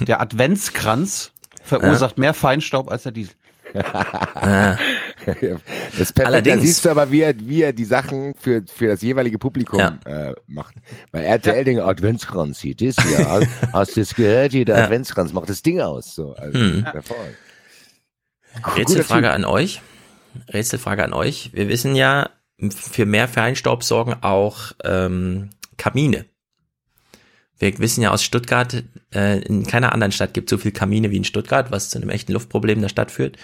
Mhm. 0.01 0.05
der 0.05 0.21
Adventskranz 0.21 1.33
verursacht 1.63 2.19
mehr 2.19 2.35
Feinstaub 2.35 2.91
als 2.91 3.03
der 3.05 3.13
Diesel. 3.13 3.35
Ah. 4.35 4.77
Das 5.27 5.39
ist 5.41 6.13
perfekt. 6.13 6.19
Da 6.19 6.25
Allerdings- 6.25 6.63
siehst 6.63 6.85
du 6.85 6.91
aber, 6.91 7.11
wie 7.11 7.23
er, 7.23 7.35
wie 7.39 7.63
er 7.63 7.73
die 7.73 7.87
Sachen 7.87 8.35
für, 8.39 8.63
für 8.67 8.89
das 8.89 9.01
jeweilige 9.01 9.39
Publikum 9.39 9.79
Ja. 9.81 9.99
äh, 10.05 10.35
macht. 10.47 10.75
Bei 11.13 11.23
RTL 11.23 11.65
denkt 11.65 11.83
Adventskranz 11.83 12.61
hier, 12.61 12.75
das 12.77 12.97
hier. 13.03 13.27
Hast- 13.27 13.49
Hast 13.73 13.97
du 13.97 14.03
es 14.03 14.15
gehört? 14.15 14.53
Hier, 14.53 14.67
der 14.67 14.77
Ja. 14.77 14.85
Adventskranz 14.85 15.33
macht 15.33 15.49
das 15.49 15.63
Ding 15.63 15.81
aus. 15.81 16.15
So, 16.15 16.35
also, 16.35 16.59
Hm. 16.59 16.85
hervorragend. 16.85 17.37
Rätselfrage 18.77 19.31
an 19.33 19.45
euch. 19.45 19.81
Rätselfrage 20.53 21.05
an 21.05 21.13
euch. 21.13 21.51
Wir 21.53 21.69
wissen 21.69 21.95
ja, 21.95 22.31
für 22.71 23.07
mehr 23.07 23.29
Feinstaub 23.29 23.83
sorgen 23.85 24.15
auch 24.23 24.73
ähm, 24.85 25.51
Kamine. 25.77 26.27
Wir 27.59 27.79
wissen 27.79 28.03
ja 28.03 28.11
aus 28.11 28.25
Stuttgart, 28.25 28.83
äh, 29.15 29.39
in 29.41 29.67
keiner 29.67 29.93
anderen 29.93 30.13
Stadt 30.13 30.35
gibt 30.35 30.51
es 30.51 30.57
so 30.57 30.63
viel 30.63 30.73
Kamine 30.73 31.11
wie 31.11 31.17
in 31.17 31.25
Stuttgart, 31.25 31.71
was 31.71 31.91
zu 31.91 31.99
einem 31.99 32.11
echten 32.11 32.33
Luftproblem 32.33 32.81
der 32.81 32.89
Stadt 32.89 33.11
führt. 33.11 33.37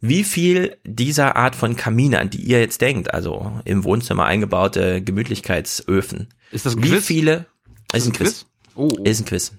Wie 0.00 0.22
viel 0.22 0.76
dieser 0.84 1.34
Art 1.36 1.56
von 1.56 1.74
Kamine, 1.74 2.20
an 2.20 2.30
die 2.30 2.42
ihr 2.42 2.60
jetzt 2.60 2.80
denkt, 2.80 3.12
also 3.12 3.60
im 3.64 3.84
Wohnzimmer 3.84 4.26
eingebaute 4.26 5.02
Gemütlichkeitsöfen, 5.02 6.28
Ist 6.52 6.66
das 6.66 6.76
ein 6.76 6.82
wie 6.84 6.90
Quiz? 6.90 7.06
viele? 7.06 7.46
Ist 7.92 8.06
ein 8.06 8.12
ein 8.12 8.12
Quiz. 8.12 8.46
Oh, 8.76 8.88
oh. 8.96 9.02
Ist 9.02 9.20
ein 9.20 9.24
Quiz. 9.24 9.52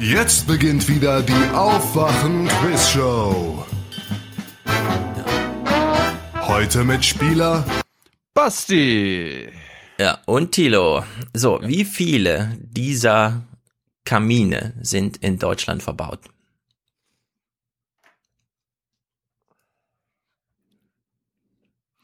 Jetzt 0.00 0.46
beginnt 0.46 0.88
wieder 0.88 1.20
die 1.20 1.50
Aufwachen-Quiz-Show. 1.52 3.66
Heute 6.40 6.84
mit 6.84 7.04
Spieler 7.04 7.62
Basti. 8.32 9.52
Ja, 9.98 10.18
und 10.24 10.52
Thilo. 10.52 11.04
So, 11.34 11.60
wie 11.62 11.84
viele 11.84 12.56
dieser 12.62 13.42
Kamine 14.06 14.72
sind 14.80 15.18
in 15.18 15.38
Deutschland 15.38 15.82
verbaut? 15.82 16.20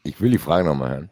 Ich 0.02 0.20
will 0.20 0.32
die 0.32 0.36
Frage 0.36 0.68
nochmal 0.68 0.90
hören. 0.90 1.10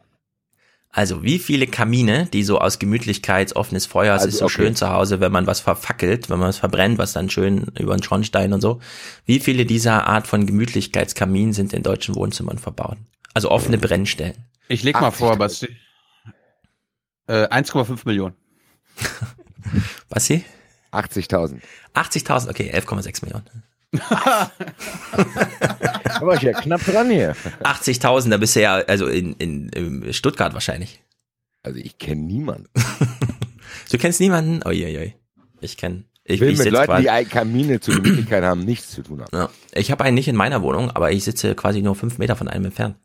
Also, 0.97 1.23
wie 1.23 1.39
viele 1.39 1.67
Kamine, 1.67 2.27
die 2.27 2.41
so 2.45 2.57
aus 2.57 2.79
Gemütlichkeits, 2.79 3.53
offenes 3.53 3.85
Feuer, 3.85 4.15
es 4.15 4.21
Also, 4.21 4.29
ist 4.29 4.37
so 4.37 4.45
okay. 4.45 4.53
schön 4.53 4.75
zu 4.77 4.89
Hause, 4.89 5.19
wenn 5.19 5.29
man 5.29 5.45
was 5.45 5.59
verfackelt, 5.59 6.29
wenn 6.29 6.39
man 6.39 6.47
was 6.47 6.59
verbrennt, 6.59 6.97
was 6.97 7.11
dann 7.11 7.29
schön 7.29 7.65
über 7.77 7.97
den 7.97 8.01
Schornstein 8.01 8.53
und 8.53 8.61
so. 8.61 8.79
Wie 9.25 9.39
viele 9.41 9.65
dieser 9.65 10.07
Art 10.07 10.25
von 10.25 10.45
Gemütlichkeitskamin 10.45 11.51
sind 11.51 11.73
in 11.73 11.83
deutschen 11.83 12.15
Wohnzimmern 12.15 12.59
verbaut? 12.59 12.97
Also 13.33 13.51
offene 13.51 13.77
Brennstellen. 13.77 14.35
Ich 14.69 14.83
leg 14.83 14.95
mal 14.95 15.09
80.000. 15.09 15.11
vor, 15.11 15.35
Basti. 15.35 15.67
Äh, 17.27 17.47
1,5 17.47 17.99
Millionen. 18.05 18.35
Was 20.09 20.27
sie? 20.27 20.45
80.000. 20.93 21.59
80.000, 21.93 22.49
okay, 22.49 22.71
11,6 22.73 23.25
Millionen. 23.25 23.45
Da 26.15 26.21
war 26.21 26.35
ich 26.35 26.43
ja 26.43 26.53
knapp 26.53 26.83
dran 26.85 27.09
hier. 27.09 27.35
80.000, 27.63 28.29
da 28.29 28.37
bist 28.37 28.55
du 28.55 28.61
ja, 28.61 28.75
also 28.75 29.07
in, 29.07 29.33
in, 29.33 29.69
in 29.69 30.13
Stuttgart 30.13 30.53
wahrscheinlich. 30.53 31.01
Also 31.63 31.79
ich 31.79 31.97
kenne 31.97 32.21
niemanden. 32.21 32.69
Du 33.91 33.97
kennst 33.97 34.19
niemanden? 34.19 34.65
Uiuiui. 34.65 35.13
Ich 35.61 35.77
kenne. 35.77 36.05
Ich, 36.23 36.39
will 36.39 36.49
ich 36.49 36.57
mit 36.57 36.71
Leuten, 36.71 36.97
die 36.97 37.25
Kamine 37.25 37.79
zur 37.79 37.95
Gemütlichkeit 37.95 38.43
haben, 38.43 38.61
nichts 38.61 38.89
zu 38.91 39.03
tun 39.03 39.21
haben. 39.21 39.29
ja, 39.31 39.49
ich 39.73 39.91
habe 39.91 40.03
einen 40.03 40.15
nicht 40.15 40.27
in 40.27 40.35
meiner 40.35 40.63
Wohnung, 40.63 40.89
aber 40.89 41.11
ich 41.11 41.23
sitze 41.23 41.53
quasi 41.53 41.83
nur 41.83 41.95
fünf 41.95 42.17
Meter 42.17 42.35
von 42.35 42.47
einem 42.47 42.65
entfernt. 42.65 42.95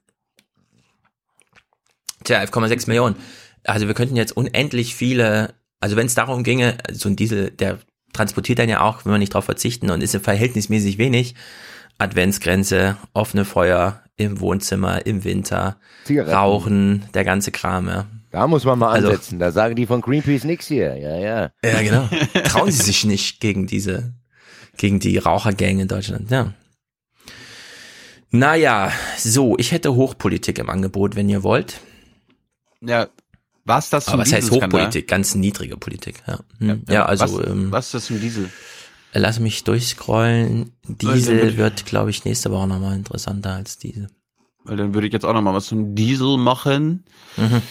Tja, 2.25 2.41
11,6 2.41 2.89
Millionen. 2.89 3.17
Also 3.65 3.89
wir 3.89 3.95
könnten 3.95 4.17
jetzt 4.17 4.37
unendlich 4.37 4.95
viele, 4.95 5.55
also 5.81 5.97
wenn 5.97 6.07
es 6.07 6.15
darum 6.15 6.45
ginge, 6.45 6.79
so 6.91 7.11
ein 7.11 7.17
Diesel, 7.17 7.51
der 7.51 7.79
transportiert 8.13 8.59
dann 8.59 8.69
ja 8.69 8.81
auch, 8.81 9.05
wenn 9.05 9.13
wir 9.13 9.19
nicht 9.19 9.35
drauf 9.35 9.45
verzichten 9.45 9.91
und 9.91 10.03
ist 10.03 10.15
ja 10.15 10.21
verhältnismäßig 10.21 10.99
wenig. 10.99 11.35
Adventsgrenze, 11.99 12.97
offene 13.13 13.45
Feuer 13.45 14.03
im 14.17 14.41
Wohnzimmer, 14.41 15.05
im 15.07 15.25
Winter, 15.25 15.77
Zigaretten. 16.05 16.35
Rauchen, 16.35 17.05
der 17.15 17.25
ganze 17.25 17.51
Kram, 17.53 17.89
ja. 17.89 18.07
Da 18.31 18.47
muss 18.47 18.65
man 18.65 18.79
mal 18.79 18.91
Also- 18.93 19.09
ansetzen. 19.09 19.39
Da 19.39 19.51
sagen 19.53 19.75
die 19.77 19.87
von 19.87 20.01
Greenpeace 20.01 20.45
nix 20.45 20.67
hier. 20.69 20.97
Ja, 20.97 21.17
ja. 21.19 21.51
Ja, 21.65 21.83
genau. 21.83 22.09
Trauen 22.45 22.71
sie 22.71 22.83
sich 22.83 23.05
nicht 23.05 23.41
gegen 23.41 23.67
diese, 23.67 24.15
gegen 24.77 24.99
die 25.01 25.19
Rauchergänge 25.19 25.83
in 25.83 25.89
Deutschland, 25.89 26.31
ja. 26.31 26.53
Naja, 28.31 28.93
so, 29.19 29.57
ich 29.59 29.73
hätte 29.73 29.95
Hochpolitik 29.95 30.59
im 30.59 30.71
Angebot, 30.71 31.17
wenn 31.17 31.29
ihr 31.29 31.43
wollt. 31.43 31.81
Ja, 32.81 33.09
was 33.65 33.91
das 33.91 34.09
Aber 34.09 34.19
was 34.23 34.33
heißt? 34.33 34.51
Hochpolitik? 34.51 35.07
Ganz 35.09 35.35
niedrige 35.35 35.77
Politik, 35.77 36.23
ja. 36.27 36.41
Hm. 36.59 36.83
Ja, 36.89 36.95
Ja, 36.95 37.07
also, 37.07 37.39
was, 37.39 37.47
ähm, 37.47 37.71
was 37.73 37.87
ist 37.87 37.95
das 37.95 38.05
zum 38.07 38.21
Diesel? 38.21 38.51
lass 39.13 39.41
mich 39.41 39.65
durchscrollen. 39.65 40.73
Also 40.89 40.95
Diesel 41.13 41.45
mit- 41.45 41.57
wird, 41.57 41.85
glaube 41.87 42.11
ich, 42.11 42.25
nächste 42.25 42.51
Woche 42.53 42.69
nochmal 42.69 42.95
interessanter 42.97 43.55
als 43.55 43.77
Diesel. 43.79 44.09
Weil 44.65 44.77
dann 44.77 44.95
würde 44.95 45.07
ich 45.07 45.13
jetzt 45.13 45.25
auch 45.25 45.33
noch 45.33 45.43
mal 45.43 45.55
was 45.55 45.67
zum 45.67 45.95
Diesel 45.95 46.37
machen. 46.37 47.05
Mhm. 47.37 47.63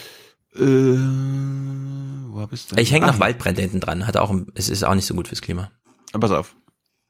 Äh, 0.55 2.33
wo 2.33 2.45
bist 2.47 2.71
du? 2.71 2.77
Ich 2.77 2.91
hänge 2.91 3.05
Ah, 3.07 3.11
noch 3.11 3.19
Waldbrände 3.19 3.61
hinten 3.61 3.79
dran. 3.79 4.07
Hat 4.07 4.17
auch, 4.17 4.33
es 4.55 4.69
ist 4.69 4.83
auch 4.83 4.95
nicht 4.95 5.05
so 5.05 5.13
gut 5.13 5.27
fürs 5.27 5.41
Klima. 5.41 5.71
Pass 6.11 6.31
auf. 6.31 6.55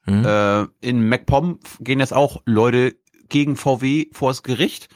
Mhm. 0.05 0.25
Äh, 0.25 0.63
in 0.81 1.07
MacPom 1.07 1.59
gehen 1.79 1.99
jetzt 1.99 2.13
auch 2.13 2.41
Leute 2.45 2.95
gegen 3.29 3.55
VW 3.55 4.07
vors 4.11 4.43
Gericht. 4.43 4.89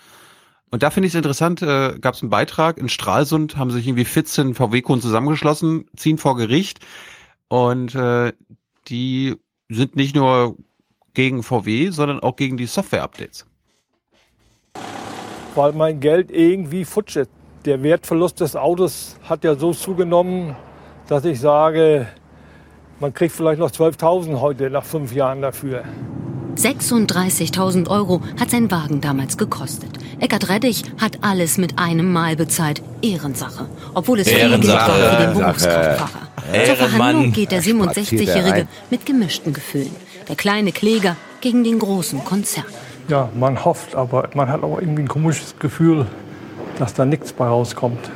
Und 0.73 0.81
da 0.81 0.89
finde 0.89 1.05
ich 1.05 1.13
es 1.13 1.15
interessant, 1.15 1.61
äh, 1.61 1.99
gab 2.01 2.15
es 2.15 2.23
einen 2.23 2.31
Beitrag, 2.31 2.79
in 2.79 2.89
Stralsund 2.89 3.57
haben 3.57 3.69
sich 3.69 3.85
irgendwie 3.85 4.05
14 4.05 4.55
VW-Kunden 4.55 5.03
zusammengeschlossen, 5.03 5.85
ziehen 5.95 6.17
vor 6.17 6.35
Gericht 6.35 6.79
und 7.47 7.93
äh, 7.93 8.33
die 8.87 9.35
sind 9.69 9.95
nicht 9.95 10.15
nur 10.15 10.57
gegen 11.13 11.43
VW, 11.43 11.91
sondern 11.91 12.21
auch 12.21 12.35
gegen 12.37 12.57
die 12.57 12.65
Software-Updates. 12.65 13.45
weil 15.53 15.73
mein 15.73 15.99
Geld 15.99 16.31
irgendwie 16.31 16.85
futsch 16.85 17.17
ist. 17.17 17.29
Der 17.65 17.83
Wertverlust 17.83 18.39
des 18.39 18.55
Autos 18.55 19.17
hat 19.29 19.43
ja 19.43 19.53
so 19.53 19.73
zugenommen, 19.73 20.55
dass 21.07 21.23
ich 21.23 21.39
sage, 21.39 22.07
man 22.99 23.13
kriegt 23.13 23.35
vielleicht 23.35 23.59
noch 23.59 23.69
12.000 23.69 24.41
heute 24.41 24.71
nach 24.71 24.85
fünf 24.85 25.13
Jahren 25.13 25.43
dafür. 25.43 25.83
36.000 26.55 27.89
Euro 27.89 28.21
hat 28.39 28.51
sein 28.51 28.69
Wagen 28.71 29.01
damals 29.01 29.37
gekostet. 29.37 29.89
Eckart 30.19 30.49
Reddich 30.49 30.83
hat 30.99 31.19
alles 31.21 31.57
mit 31.57 31.79
einem 31.79 32.11
Mal 32.11 32.35
bezahlt. 32.35 32.81
Ehrensache. 33.01 33.67
Obwohl 33.93 34.19
es 34.19 34.27
Ehrensache. 34.27 34.91
war 34.91 35.17
für 35.17 35.25
den. 35.25 35.33
Berufskraftfahrer. 35.33 36.27
Zur. 36.65 36.75
Verhandlung 36.75 37.31
geht 37.31 37.51
der 37.51 37.61
Spaziert 37.61 38.21
er 38.21 38.27
67-Jährige 38.27 38.51
rein. 38.51 38.67
mit 38.89 39.05
gemischten 39.05 39.53
Gefühlen. 39.53 39.95
Der 40.27 40.35
kleine 40.35 40.71
Kläger 40.71 41.15
gegen 41.41 41.63
den 41.63 41.79
großen 41.79 42.23
Konzern. 42.23 42.65
Ja, 43.07 43.29
man 43.37 43.65
hofft, 43.65 43.95
aber 43.95 44.29
man 44.33 44.49
hat 44.49 44.63
auch 44.63 44.79
irgendwie 44.79 45.03
ein 45.03 45.07
komisches 45.07 45.55
Gefühl, 45.59 46.05
dass 46.79 46.93
da 46.93 47.05
nichts 47.05 47.33
bei 47.33 47.45
rauskommt. 47.45 48.11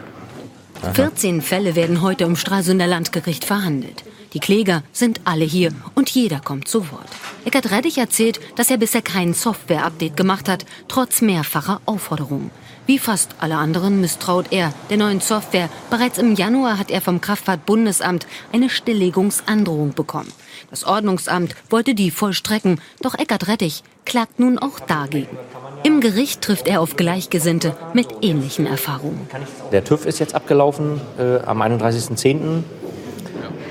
14 0.93 1.41
Fälle 1.41 1.75
werden 1.75 2.01
heute 2.01 2.23
im 2.23 2.35
Stralsunder 2.35 2.88
Landgericht 2.88 3.43
verhandelt. 3.43 4.03
Die 4.34 4.39
Kläger 4.39 4.84
sind 4.91 5.21
alle 5.23 5.45
hier 5.45 5.71
und 5.95 6.09
jeder 6.09 6.39
kommt 6.39 6.67
zu 6.67 6.91
Wort. 6.91 7.07
Eckart 7.45 7.71
Reddich 7.71 7.97
erzählt, 7.97 8.39
dass 8.55 8.69
er 8.69 8.78
bisher 8.78 9.01
kein 9.01 9.34
Software-Update 9.34 10.17
gemacht 10.17 10.49
hat, 10.49 10.65
trotz 10.88 11.21
mehrfacher 11.21 11.82
Aufforderungen. 11.86 12.51
Wie 12.88 12.99
fast 12.99 13.36
alle 13.39 13.57
anderen 13.57 13.99
misstraut 13.99 14.45
er 14.51 14.73
der 14.89 14.97
neuen 14.97 15.19
Software. 15.19 15.69
Bereits 15.89 16.17
im 16.17 16.36
Januar 16.36 16.80
hat 16.80 16.89
er 16.89 17.01
vom 17.01 17.19
Kraftfahrtbundesamt 17.19 18.25
eine 18.53 18.69
Stilllegungsandrohung 18.69 19.93
bekommen. 19.93 20.32
Das 20.69 20.86
Ordnungsamt 20.86 21.53
wollte 21.69 21.95
die 21.95 22.11
vollstrecken, 22.11 22.80
doch 23.01 23.15
Eckart 23.15 23.47
Rettich 23.49 23.84
klagt 24.05 24.39
nun 24.39 24.57
auch 24.57 24.80
dagegen. 24.80 25.38
Im 25.84 25.99
Gericht 25.99 26.41
trifft 26.41 26.67
er 26.67 26.82
auf 26.82 26.95
Gleichgesinnte 26.95 27.75
mit 27.93 28.07
ähnlichen 28.21 28.65
Erfahrungen. 28.65 29.30
Der 29.71 29.84
TÜV 29.84 30.05
ist 30.05 30.19
jetzt 30.19 30.34
abgelaufen 30.34 31.01
äh, 31.19 31.39
am 31.39 31.61
31.10. 31.61 32.63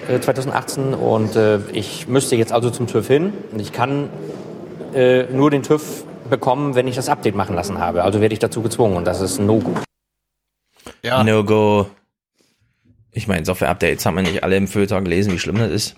äh, 0.09 0.21
2018 0.21 0.95
und 0.95 1.37
äh, 1.37 1.59
ich 1.73 2.09
müsste 2.09 2.37
jetzt 2.37 2.53
also 2.53 2.71
zum 2.71 2.87
TÜV 2.87 3.07
hin 3.07 3.33
und 3.53 3.61
ich 3.61 3.73
kann 3.73 4.09
äh, 4.95 5.25
nur 5.25 5.51
den 5.51 5.63
TÜV 5.63 6.05
bekommen, 6.29 6.75
wenn 6.75 6.89
ich 6.89 6.97
das 6.97 7.09
Update 7.09 7.35
machen 7.35 7.55
lassen 7.55 7.79
habe. 7.79 8.03
Also 8.03 8.21
werde 8.21 8.33
ich 8.33 8.39
dazu 8.39 8.63
gezwungen 8.63 8.97
und 8.97 9.07
das 9.07 9.21
ist 9.21 9.39
ein 9.39 9.47
No-Go. 9.47 9.75
Ja. 11.03 11.23
No 11.23 11.45
go. 11.45 11.89
Ich 13.13 13.29
meine, 13.29 13.45
Software-Updates 13.45 14.05
haben 14.05 14.17
wir 14.17 14.23
nicht 14.23 14.45
alle 14.45 14.57
im 14.57 14.69
Feuilleton 14.69 15.05
gelesen, 15.05 15.33
wie 15.33 15.39
schlimm 15.39 15.59
das 15.59 15.71
ist. 15.71 15.97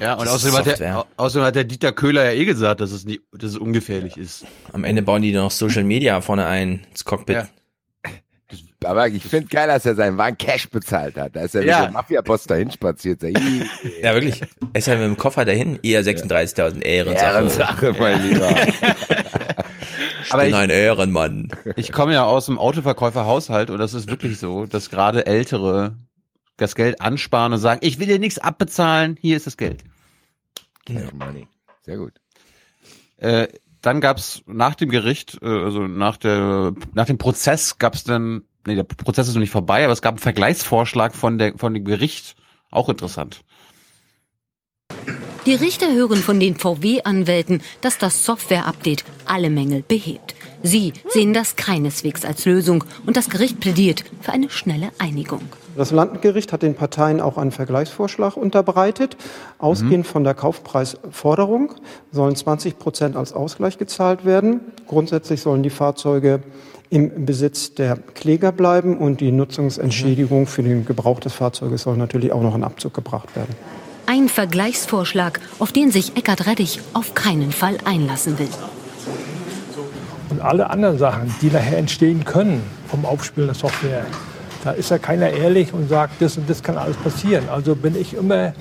Ja, 0.00 0.14
und 0.14 0.28
außerdem 0.28 0.56
hat, 0.56 0.66
der, 0.66 0.72
Software. 0.72 1.06
außerdem 1.16 1.46
hat 1.46 1.56
der 1.56 1.64
Dieter 1.64 1.92
Köhler 1.92 2.24
ja 2.24 2.32
eh 2.32 2.44
gesagt, 2.44 2.80
dass 2.80 2.90
es, 2.90 3.04
nie, 3.04 3.20
dass 3.32 3.50
es 3.50 3.58
ungefährlich 3.58 4.16
ist. 4.16 4.46
Am 4.72 4.84
Ende 4.84 5.02
bauen 5.02 5.22
die 5.22 5.32
noch 5.32 5.50
Social 5.50 5.84
Media 5.84 6.20
vorne 6.20 6.46
ein, 6.46 6.86
ins 6.90 7.04
Cockpit. 7.04 7.36
Ja. 7.36 7.48
Aber 8.86 9.08
ich 9.08 9.22
finde 9.22 9.48
geil, 9.48 9.68
dass 9.68 9.86
er 9.86 9.94
seinen 9.94 10.18
Wagen 10.18 10.36
Cash 10.38 10.68
bezahlt 10.70 11.16
hat. 11.16 11.36
Da 11.36 11.42
ist 11.42 11.54
er 11.54 11.64
Ja. 11.64 11.80
mit 11.80 11.88
dem 11.90 11.92
Mafia-Boss 11.94 12.44
dahin 12.44 12.70
spaziert. 12.70 13.22
Ja, 14.02 14.14
wirklich. 14.14 14.40
Er 14.72 14.78
ist 14.78 14.86
ja 14.86 14.94
mit 14.96 15.04
dem 15.04 15.16
Koffer 15.16 15.44
dahin, 15.44 15.78
eher 15.82 16.02
36.000 16.02 16.82
Ehrensache. 16.82 17.24
Ehrensache, 17.26 17.94
mein 17.98 18.22
Lieber. 18.28 18.48
Ich 20.26 20.32
bin 20.32 20.54
ein 20.54 20.70
Ehrenmann. 20.70 21.48
Ich 21.76 21.92
komme 21.92 22.14
ja 22.14 22.24
aus 22.24 22.46
dem 22.46 22.58
Autoverkäuferhaushalt 22.58 23.68
und 23.70 23.78
das 23.78 23.92
ist 23.94 24.08
wirklich 24.08 24.38
so, 24.38 24.64
dass 24.66 24.88
gerade 24.90 25.26
Ältere 25.26 25.96
das 26.56 26.74
Geld 26.74 27.00
ansparen 27.02 27.52
und 27.52 27.58
sagen, 27.58 27.80
ich 27.82 27.98
will 27.98 28.06
dir 28.06 28.18
nichts 28.18 28.38
abbezahlen, 28.38 29.18
hier 29.20 29.36
ist 29.36 29.46
das 29.46 29.56
Geld. 29.58 29.84
Cash 30.86 31.12
Money. 31.12 31.46
Sehr 31.82 31.98
gut. 31.98 32.14
Äh, 33.18 33.48
dann 33.82 34.00
gab's 34.00 34.42
nach 34.46 34.74
dem 34.74 34.88
Gericht, 34.88 35.38
äh, 35.42 35.46
also 35.46 35.86
nach 35.86 36.16
der 36.16 36.72
nach 36.94 37.06
dem 37.06 37.18
Prozess 37.18 37.78
gab's 37.78 38.02
dann, 38.04 38.42
nee, 38.66 38.74
der 38.74 38.84
Prozess 38.84 39.28
ist 39.28 39.34
noch 39.34 39.40
nicht 39.40 39.50
vorbei, 39.50 39.84
aber 39.84 39.92
es 39.92 40.02
gab 40.02 40.14
einen 40.14 40.18
Vergleichsvorschlag 40.18 41.14
von 41.14 41.38
der 41.38 41.56
von 41.56 41.74
dem 41.74 41.84
Gericht, 41.84 42.36
auch 42.70 42.88
interessant. 42.88 43.42
Die 45.46 45.54
Richter 45.54 45.92
hören 45.92 46.16
von 46.16 46.40
den 46.40 46.56
VW-Anwälten, 46.56 47.60
dass 47.82 47.98
das 47.98 48.24
Software-Update 48.24 49.04
alle 49.26 49.50
Mängel 49.50 49.82
behebt. 49.86 50.34
Sie 50.62 50.94
sehen 51.08 51.34
das 51.34 51.56
keineswegs 51.56 52.24
als 52.24 52.46
Lösung 52.46 52.84
und 53.04 53.18
das 53.18 53.28
Gericht 53.28 53.60
plädiert 53.60 54.04
für 54.22 54.32
eine 54.32 54.48
schnelle 54.48 54.88
Einigung. 54.98 55.42
Das 55.76 55.90
Landgericht 55.90 56.52
hat 56.54 56.62
den 56.62 56.74
Parteien 56.74 57.20
auch 57.20 57.36
einen 57.36 57.50
Vergleichsvorschlag 57.50 58.38
unterbreitet. 58.38 59.18
Ausgehend 59.58 60.06
von 60.06 60.24
der 60.24 60.32
Kaufpreisforderung 60.32 61.74
sollen 62.12 62.34
20 62.34 62.78
Prozent 62.78 63.14
als 63.14 63.34
Ausgleich 63.34 63.76
gezahlt 63.76 64.24
werden. 64.24 64.60
Grundsätzlich 64.86 65.42
sollen 65.42 65.62
die 65.62 65.70
Fahrzeuge 65.70 66.42
im 66.94 67.26
Besitz 67.26 67.74
der 67.74 67.96
Kläger 67.96 68.52
bleiben 68.52 68.96
und 68.96 69.20
die 69.20 69.32
Nutzungsentschädigung 69.32 70.46
für 70.46 70.62
den 70.62 70.86
Gebrauch 70.86 71.18
des 71.18 71.32
Fahrzeuges 71.32 71.82
soll 71.82 71.96
natürlich 71.96 72.30
auch 72.30 72.40
noch 72.40 72.54
in 72.54 72.62
Abzug 72.62 72.94
gebracht 72.94 73.34
werden. 73.34 73.52
Ein 74.06 74.28
Vergleichsvorschlag, 74.28 75.40
auf 75.58 75.72
den 75.72 75.90
sich 75.90 76.16
Eckart 76.16 76.46
Reddich 76.46 76.78
auf 76.92 77.14
keinen 77.14 77.50
Fall 77.50 77.78
einlassen 77.84 78.38
will. 78.38 78.48
Und 80.30 80.40
alle 80.40 80.70
anderen 80.70 80.96
Sachen, 80.96 81.34
die 81.42 81.50
nachher 81.50 81.78
entstehen 81.78 82.24
können 82.24 82.62
vom 82.86 83.04
Aufspielen 83.04 83.48
der 83.48 83.56
Software, 83.56 84.06
da 84.62 84.70
ist 84.70 84.90
ja 84.90 84.98
keiner 84.98 85.30
ehrlich 85.30 85.72
und 85.72 85.88
sagt, 85.88 86.22
das 86.22 86.36
und 86.36 86.48
das 86.48 86.62
kann 86.62 86.78
alles 86.78 86.96
passieren. 86.98 87.48
Also 87.48 87.74
bin 87.74 88.00
ich 88.00 88.14
immer, 88.14 88.54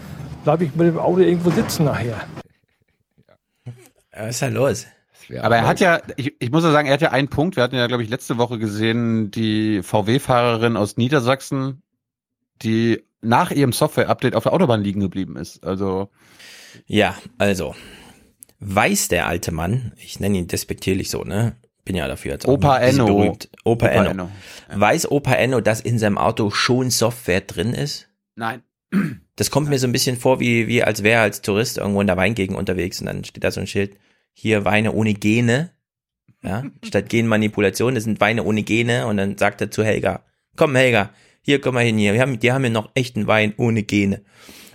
bleibe 0.44 0.66
ich 0.66 0.74
mit 0.74 0.88
dem 0.88 0.98
Auto 0.98 1.20
irgendwo 1.20 1.52
sitzen 1.52 1.86
nachher. 1.86 2.22
Was 4.12 4.30
ist 4.32 4.42
da 4.42 4.48
los? 4.48 4.88
Aber 5.42 5.58
er 5.58 5.68
hat 5.68 5.80
ja, 5.80 6.02
ich, 6.18 6.36
ich 6.40 6.52
muss 6.52 6.64
ja 6.64 6.72
sagen, 6.72 6.88
er 6.88 6.94
hat 6.96 7.02
ja 7.02 7.12
einen 7.12 7.28
Punkt. 7.28 7.56
Wir 7.56 7.64
hatten 7.64 7.76
ja, 7.76 7.88
glaube 7.88 8.04
ich, 8.04 8.10
letzte 8.10 8.38
Woche 8.38 8.60
gesehen, 8.60 9.32
die 9.32 9.82
VW-Fahrerin 9.84 10.78
aus 10.78 10.98
Niedersachsen, 10.98 11.82
die 12.62 13.04
nach 13.22 13.52
ihrem 13.52 13.74
Software-Update 13.74 14.36
auf 14.36 14.44
der 14.44 14.54
Autobahn 14.54 14.82
liegen 14.82 15.00
geblieben 15.00 15.38
ist. 15.38 15.64
Also 15.64 16.10
Ja, 16.86 17.16
also, 17.38 17.76
weiß 18.60 19.08
der 19.08 19.28
alte 19.28 19.52
Mann, 19.52 19.94
ich 19.98 20.20
nenne 20.20 20.38
ihn 20.38 20.48
despektierlich 20.48 21.10
so, 21.10 21.24
ne? 21.24 21.56
Bin 21.86 21.96
ja 21.96 22.08
dafür 22.08 22.32
jetzt 22.32 22.48
auch 22.48 22.54
Opa 22.54 22.78
Enno. 22.80 23.06
berühmt. 23.06 23.50
Opa, 23.66 23.88
Opa 23.88 23.94
Enno. 23.94 24.10
Enno. 24.12 24.30
Weiß 24.74 25.12
Opa 25.12 25.34
Enno, 25.34 25.60
dass 25.60 25.82
in 25.82 26.00
seinem 26.00 26.18
Auto 26.18 26.50
schon 26.50 26.90
Software 26.90 27.42
drin 27.42 27.74
ist? 27.74 28.10
nein. 28.36 28.64
Das 29.36 29.50
kommt 29.50 29.68
mir 29.70 29.80
so 29.80 29.88
ein 29.88 29.92
bisschen 29.92 30.18
vor, 30.18 30.40
wie, 30.40 30.68
wie 30.68 30.84
als 30.84 31.02
wäre 31.02 31.16
er 31.18 31.22
als 31.24 31.42
Tourist 31.42 31.80
irgendwo 31.80 32.02
in 32.02 32.06
der 32.06 32.18
Weingegend 32.18 32.56
unterwegs 32.56 33.00
und 33.00 33.08
dann 33.08 33.24
steht 33.24 33.44
da 33.44 33.50
so 33.50 33.60
ein 33.60 33.66
Schild, 33.66 33.98
hier 34.34 34.66
Weine 34.66 34.92
ohne 34.92 35.14
Gene. 35.14 35.72
Ja, 36.44 36.64
statt 36.84 37.10
Genmanipulation, 37.10 37.96
das 37.96 38.04
sind 38.04 38.20
Weine 38.20 38.44
ohne 38.44 38.64
Gene 38.64 39.08
und 39.08 39.18
dann 39.18 39.38
sagt 39.38 39.62
er 39.62 39.72
zu 39.72 39.84
Helga, 39.84 40.24
komm 40.58 40.76
Helga, 40.76 41.12
hier 41.42 41.62
komm 41.62 41.76
mal 41.76 41.86
hin 41.86 41.98
hier, 41.98 42.14
wir 42.14 42.22
haben, 42.22 42.40
die 42.40 42.52
haben 42.52 42.64
hier 42.64 42.72
noch 42.72 42.92
echten 42.96 43.28
Wein 43.28 43.54
ohne 43.58 43.84
Gene. 43.84 44.24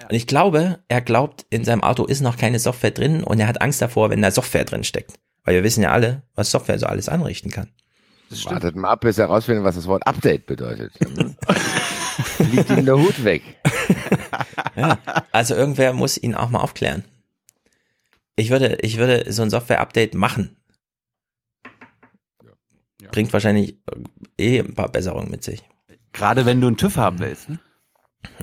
Und 0.08 0.14
ich 0.14 0.26
glaube, 0.26 0.78
er 0.88 1.02
glaubt, 1.02 1.44
in 1.50 1.64
seinem 1.64 1.82
Auto 1.82 2.06
ist 2.06 2.22
noch 2.22 2.38
keine 2.38 2.58
Software 2.58 2.92
drin 2.92 3.22
und 3.22 3.40
er 3.40 3.46
hat 3.46 3.60
Angst 3.60 3.82
davor, 3.82 4.08
wenn 4.08 4.22
da 4.22 4.30
Software 4.30 4.64
drin 4.64 4.84
steckt. 4.84 5.12
Weil 5.44 5.56
wir 5.56 5.64
wissen 5.64 5.82
ja 5.82 5.92
alle, 5.92 6.22
was 6.34 6.50
Software 6.50 6.78
so 6.78 6.86
alles 6.86 7.08
anrichten 7.08 7.50
kann. 7.50 7.68
Wartet 8.44 8.76
mal 8.76 8.90
ab, 8.90 9.00
bis 9.00 9.18
er 9.18 9.28
herausfindet, 9.28 9.64
was 9.64 9.74
das 9.74 9.86
Wort 9.86 10.06
Update 10.06 10.46
bedeutet. 10.46 10.92
Fliegt 12.36 12.70
ihm 12.70 12.84
der 12.84 12.98
Hut 12.98 13.24
weg. 13.24 13.42
Ja, 14.76 14.98
also 15.32 15.54
irgendwer 15.54 15.92
muss 15.92 16.18
ihn 16.18 16.34
auch 16.34 16.50
mal 16.50 16.60
aufklären. 16.60 17.04
Ich 18.38 18.50
würde, 18.50 18.78
ich 18.82 18.98
würde 18.98 19.30
so 19.32 19.42
ein 19.42 19.50
Software-Update 19.50 20.14
machen. 20.14 20.56
Bringt 23.10 23.32
wahrscheinlich 23.32 23.78
eh 24.38 24.60
ein 24.60 24.74
paar 24.74 24.90
Besserungen 24.90 25.30
mit 25.30 25.42
sich. 25.42 25.62
Gerade 26.12 26.46
wenn 26.46 26.60
du 26.60 26.66
einen 26.68 26.76
TÜV 26.76 26.96
haben 26.96 27.18
willst. 27.18 27.48
Ne? 27.48 27.58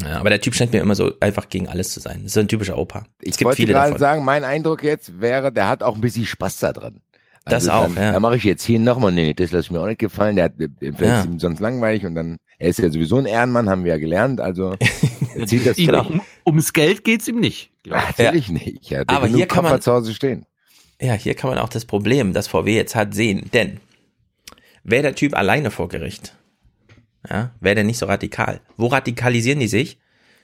Ja, 0.04 0.20
aber 0.20 0.30
der 0.30 0.42
Typ 0.42 0.54
scheint 0.56 0.74
mir 0.74 0.82
immer 0.82 0.96
so 0.96 1.14
einfach 1.20 1.48
gegen 1.50 1.68
alles 1.68 1.92
zu 1.92 2.00
sein. 2.00 2.18
Das 2.18 2.26
ist 2.28 2.34
so 2.34 2.40
ein 2.42 2.48
typischer 2.48 2.78
Opa. 2.78 3.06
Ich 3.22 3.32
es 3.32 3.38
gibt 3.38 3.46
wollte 3.48 3.58
viele 3.58 3.74
gerade 3.74 3.88
davon. 3.92 4.00
sagen, 4.00 4.26
mein 4.26 4.44
Eindruck 4.44 4.84
jetzt 4.84 5.20
wäre, 5.22 5.52
der 5.52 5.68
hat 5.70 5.84
auch 5.84 5.96
ein 5.96 6.02
bisschen 6.02 6.26
Spaß 6.26 6.60
da 6.60 6.74
dran. 6.74 7.02
Das 7.46 7.70
auch, 7.70 7.84
dann, 7.88 7.96
ja. 7.96 8.12
Da 8.14 8.20
mache 8.20 8.38
ich 8.38 8.44
jetzt 8.44 8.64
hier 8.64 8.80
nochmal, 8.80 9.12
nee, 9.12 9.34
das 9.34 9.52
lasse 9.52 9.66
ich 9.68 9.72
mir 9.72 9.80
auch 9.80 9.86
nicht 9.88 10.00
gefallen. 10.00 10.36
Der 10.36 10.46
hat, 10.46 10.54
vielleicht 10.58 11.00
Ja. 11.02 11.20
ist 11.22 11.26
ihm 11.28 11.40
sonst 11.40 11.60
langweilig 11.60 12.06
und 12.06 12.16
dann, 12.16 12.38
er 12.58 12.70
ist 12.70 12.80
ja 12.80 12.90
sowieso 12.90 13.18
ein 13.18 13.26
Ehrenmann, 13.26 13.70
haben 13.70 13.84
wir 13.84 13.92
ja 13.94 13.98
gelernt, 13.98 14.40
also 14.42 14.76
er 15.36 15.48
zieht 15.48 15.66
das 15.66 15.78
Genau. 15.78 16.06
Um, 16.08 16.22
ums 16.46 16.74
Geld 16.74 17.04
geht's 17.04 17.28
ihm 17.28 17.40
nicht. 17.40 17.72
ich. 17.84 17.92
Natürlich 17.92 18.50
nicht. 18.50 18.92
Er 18.92 19.02
hat 19.02 19.10
Aber 19.10 19.28
hier 19.28 19.48
kann 19.48 19.64
man- 19.64 19.82
zu 19.82 19.92
Hause 19.92 20.14
stehen. 20.14 20.46
Ja, 21.02 21.14
hier 21.14 21.34
kann 21.36 21.50
man 21.50 21.60
auch 21.60 21.68
das 21.70 21.84
Problem, 21.86 22.32
das 22.34 22.48
VW 22.48 22.74
jetzt 22.74 22.96
hat, 22.96 23.14
sehen. 23.14 23.50
Denn 23.54 23.80
wäre 24.86 25.04
der 25.04 25.16
Typ 25.16 25.36
alleine 25.36 25.70
vor 25.72 25.90
Gericht, 25.90 26.36
ja, 27.30 27.52
wäre 27.60 27.76
der 27.76 27.84
nicht 27.84 27.98
so 27.98 28.06
radikal. 28.06 28.62
Wo 28.78 28.88
radikalisieren 28.88 29.60
die 29.60 29.68
sich? 29.68 29.98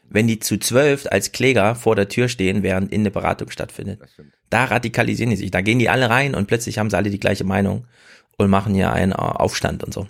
Wenn 0.09 0.28
die 0.28 0.39
zu 0.39 0.57
zwölf 0.59 1.07
als 1.09 1.32
Kläger 1.32 1.74
vor 1.76 1.95
der 1.95 2.09
Tür 2.09 2.28
stehen, 2.28 2.64
während 2.64 2.91
in 2.91 2.99
eine 3.01 3.12
Beratung 3.12 3.49
stattfindet. 3.49 4.01
Da 4.49 4.66
radikalisieren 4.66 5.30
die 5.30 5.38
sich. 5.38 5.51
Da 5.51 5.62
gehen 5.62 5.80
die 5.80 5.88
alle 5.88 6.09
rein 6.09 6.36
und 6.36 6.47
plötzlich 6.47 6.80
haben 6.80 6.89
sie 6.89 6.97
alle 6.97 7.09
die 7.12 7.20
gleiche 7.20 7.45
Meinung 7.45 7.86
und 8.38 8.49
machen 8.49 8.74
hier 8.74 8.91
einen 8.91 9.14
Aufstand 9.14 9.86
und 9.86 9.93
so. 9.93 10.07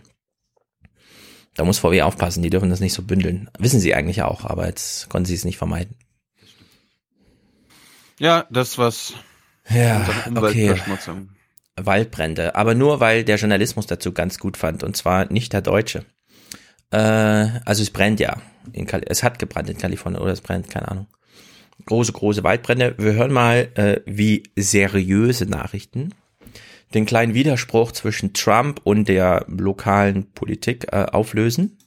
Da 1.56 1.66
muss 1.66 1.80
VW 1.80 2.02
aufpassen, 2.04 2.44
die 2.44 2.50
dürfen 2.50 2.70
das 2.70 2.80
nicht 2.80 2.94
so 2.94 3.04
bündeln. 3.04 3.50
Wissen 3.60 3.80
sie 3.80 3.94
eigentlich 3.94 4.22
auch, 4.22 4.46
aber 4.46 4.68
jetzt 4.68 5.10
konnten 5.10 5.26
sie 5.26 5.36
es 5.36 5.46
nicht 5.46 5.58
vermeiden. 5.58 5.96
Ja, 8.20 8.46
das 8.50 8.78
was 8.78 9.14
Ja, 9.70 10.08
okay. 10.36 10.76
Waldbrände, 11.76 12.56
aber 12.56 12.76
nur 12.76 13.00
weil 13.00 13.24
der 13.24 13.38
Journalismus 13.38 13.88
dazu 13.88 14.12
ganz 14.12 14.38
gut 14.38 14.58
fand 14.58 14.84
und 14.84 14.96
zwar 14.96 15.32
nicht 15.32 15.54
der 15.54 15.62
Deutsche. 15.62 16.06
Äh, 16.92 16.98
also 17.66 17.82
es 17.82 17.90
brennt 17.90 18.20
ja, 18.20 18.38
es 19.06 19.24
hat 19.24 19.40
gebrannt 19.40 19.70
in 19.70 19.78
Kalifornien 19.78 20.22
oder 20.22 20.34
es 20.34 20.42
brennt, 20.42 20.70
keine 20.70 20.90
Ahnung. 20.90 21.08
Große, 21.86 22.12
große 22.12 22.44
Waldbrände. 22.44 22.96
Wir 23.00 23.14
hören 23.14 23.32
mal, 23.32 23.70
äh, 23.76 24.02
wie 24.06 24.44
seriöse 24.56 25.48
Nachrichten 25.48 26.14
den 26.94 27.06
kleinen 27.06 27.34
Widerspruch 27.34 27.92
zwischen 27.92 28.34
Trump 28.34 28.82
und 28.84 29.08
der 29.08 29.46
lokalen 29.48 30.32
Politik 30.32 30.88
äh, 30.92 31.06
auflösen. 31.12 31.78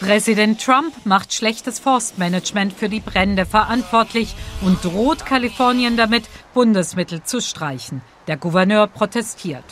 Präsident 0.00 0.60
Trump 0.60 0.94
macht 1.04 1.32
schlechtes 1.32 1.78
Forstmanagement 1.78 2.72
für 2.72 2.88
die 2.88 3.00
Brände 3.00 3.46
verantwortlich 3.46 4.34
und 4.60 4.84
droht 4.84 5.26
Kalifornien 5.26 5.96
damit, 5.96 6.24
Bundesmittel 6.54 7.22
zu 7.22 7.40
streichen. 7.40 8.00
Der 8.26 8.36
Gouverneur 8.36 8.88
protestiert. 8.88 9.64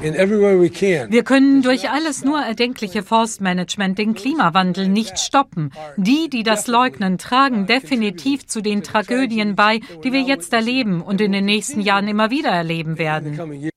Wir 0.00 1.24
können 1.24 1.62
durch 1.62 1.90
alles 1.90 2.24
nur 2.24 2.40
erdenkliche 2.40 3.02
Forstmanagement 3.02 3.98
den 3.98 4.14
Klimawandel 4.14 4.88
nicht 4.88 5.18
stoppen. 5.18 5.72
Die, 5.96 6.30
die 6.30 6.44
das 6.44 6.68
leugnen, 6.68 7.18
tragen 7.18 7.66
definitiv 7.66 8.46
zu 8.46 8.60
den 8.60 8.84
Tragödien 8.84 9.56
bei, 9.56 9.80
die 10.04 10.12
wir 10.12 10.20
jetzt 10.20 10.52
erleben 10.52 11.02
und 11.02 11.20
in 11.20 11.32
den 11.32 11.44
nächsten 11.44 11.80
Jahren 11.80 12.06
immer 12.06 12.30
wieder 12.30 12.50
erleben 12.50 12.98
werden. 12.98 13.70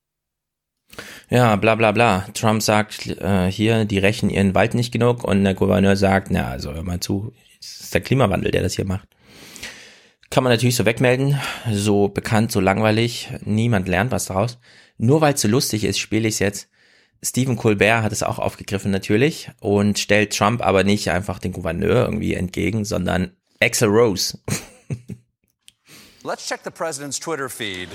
Ja, 1.29 1.55
bla 1.55 1.75
bla 1.75 1.91
bla. 1.91 2.25
Trump 2.33 2.61
sagt 2.61 3.07
äh, 3.07 3.49
hier, 3.49 3.85
die 3.85 3.97
rächen 3.97 4.29
ihren 4.29 4.53
Wald 4.53 4.75
nicht 4.75 4.91
genug 4.91 5.23
und 5.23 5.43
der 5.43 5.55
Gouverneur 5.55 5.95
sagt, 5.95 6.29
na, 6.29 6.49
also 6.49 6.73
hör 6.73 6.83
mal 6.83 6.99
zu, 6.99 7.33
es 7.59 7.81
ist 7.81 7.93
der 7.93 8.01
Klimawandel, 8.01 8.51
der 8.51 8.61
das 8.61 8.75
hier 8.75 8.85
macht. 8.85 9.07
Kann 10.29 10.43
man 10.43 10.53
natürlich 10.53 10.75
so 10.75 10.85
wegmelden, 10.85 11.39
so 11.71 12.09
bekannt, 12.09 12.51
so 12.51 12.59
langweilig, 12.59 13.29
niemand 13.43 13.87
lernt 13.87 14.11
was 14.11 14.25
daraus. 14.25 14.59
Nur 15.03 15.19
weil 15.19 15.33
es 15.33 15.41
so 15.41 15.47
lustig 15.47 15.83
ist, 15.83 15.97
spiele 15.97 16.27
ich 16.27 16.35
es 16.35 16.39
jetzt. 16.39 16.67
Stephen 17.23 17.55
Colbert 17.55 18.03
hat 18.03 18.11
es 18.11 18.21
auch 18.21 18.37
aufgegriffen 18.37 18.91
natürlich 18.91 19.49
und 19.59 19.97
stellt 19.97 20.37
Trump 20.37 20.63
aber 20.63 20.83
nicht 20.83 21.09
einfach 21.09 21.39
den 21.39 21.53
Gouverneur 21.53 22.05
irgendwie 22.05 22.35
entgegen, 22.35 22.85
sondern 22.85 23.31
Axel 23.59 23.89
Rose. 23.89 24.37
Let's 26.23 26.47
check 26.47 26.61
the 26.63 26.69
president's 26.69 27.19
Twitter 27.19 27.49
feed. 27.49 27.89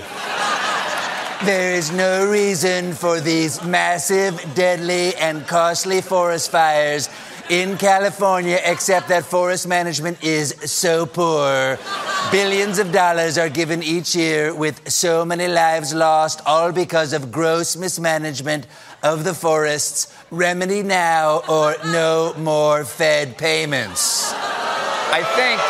There 1.45 1.77
is 1.77 1.93
no 1.93 2.29
reason 2.29 2.93
for 2.93 3.21
these 3.21 3.63
massive, 3.63 4.35
deadly, 4.53 5.13
and 5.21 5.47
costly 5.47 6.01
forest 6.01 6.51
fires 6.51 7.09
in 7.49 7.77
California, 7.77 8.59
except 8.63 9.07
that 9.09 9.23
forest 9.25 9.67
management 9.67 10.23
is 10.23 10.49
so 10.65 11.05
poor. 11.05 11.77
Billions 12.31 12.79
of 12.79 12.91
dollars 12.91 13.37
are 13.37 13.49
given 13.49 13.81
each 13.81 14.15
year 14.15 14.53
with 14.53 14.89
so 14.89 15.23
many 15.23 15.47
lives 15.47 15.93
lost, 15.93 16.41
all 16.45 16.71
because 16.71 17.13
of 17.13 17.31
gross 17.31 17.75
mismanagement 17.75 18.67
of 19.03 19.23
the 19.23 19.33
forests. 19.33 20.13
Remedy 20.29 20.83
now 20.83 21.41
or 21.47 21.75
no 21.85 22.33
more 22.37 22.83
Fed 22.83 23.37
payments. 23.37 24.33
I 24.33 25.23
think. 25.35 25.61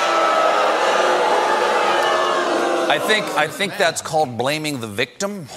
I 2.90 3.00
think 3.00 3.26
I 3.38 3.48
think 3.48 3.78
that's 3.78 4.02
called 4.02 4.38
blaming 4.38 4.80
the 4.80 4.88
victim. 4.88 5.48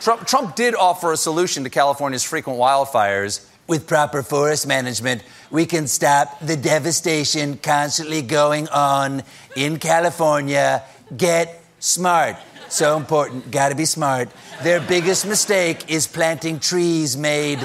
Trump, 0.00 0.26
Trump 0.26 0.56
did 0.56 0.74
offer 0.74 1.12
a 1.12 1.16
solution 1.16 1.64
to 1.64 1.70
California's 1.70 2.24
frequent 2.24 2.58
wildfires. 2.58 3.44
With 3.70 3.86
proper 3.86 4.24
forest 4.24 4.66
management, 4.66 5.22
we 5.48 5.64
can 5.64 5.86
stop 5.86 6.40
the 6.40 6.56
devastation 6.56 7.56
constantly 7.56 8.20
going 8.20 8.68
on 8.68 9.22
in 9.54 9.78
California. 9.78 10.82
Get 11.16 11.62
smart. 11.78 12.34
So 12.68 12.96
important. 12.96 13.52
Gotta 13.52 13.76
be 13.76 13.84
smart. 13.84 14.28
Their 14.64 14.80
biggest 14.80 15.24
mistake 15.24 15.88
is 15.88 16.08
planting 16.08 16.58
trees 16.58 17.16
made 17.16 17.60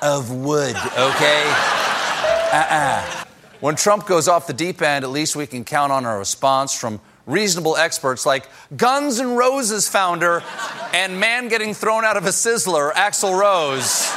of 0.00 0.30
wood, 0.30 0.76
okay? 0.76 1.42
Uh-uh. 2.52 3.24
When 3.58 3.74
Trump 3.74 4.06
goes 4.06 4.28
off 4.28 4.46
the 4.46 4.52
deep 4.52 4.80
end, 4.80 5.04
at 5.04 5.10
least 5.10 5.34
we 5.34 5.48
can 5.48 5.64
count 5.64 5.90
on 5.90 6.04
a 6.04 6.18
response 6.18 6.72
from 6.72 7.00
reasonable 7.26 7.76
experts 7.76 8.24
like 8.24 8.48
Guns 8.76 9.18
N' 9.18 9.34
Roses 9.34 9.88
founder 9.88 10.44
and 10.94 11.18
man 11.18 11.48
getting 11.48 11.74
thrown 11.74 12.04
out 12.04 12.16
of 12.16 12.26
a 12.26 12.30
sizzler, 12.30 12.92
Axl 12.92 13.36
Rose, 13.36 14.08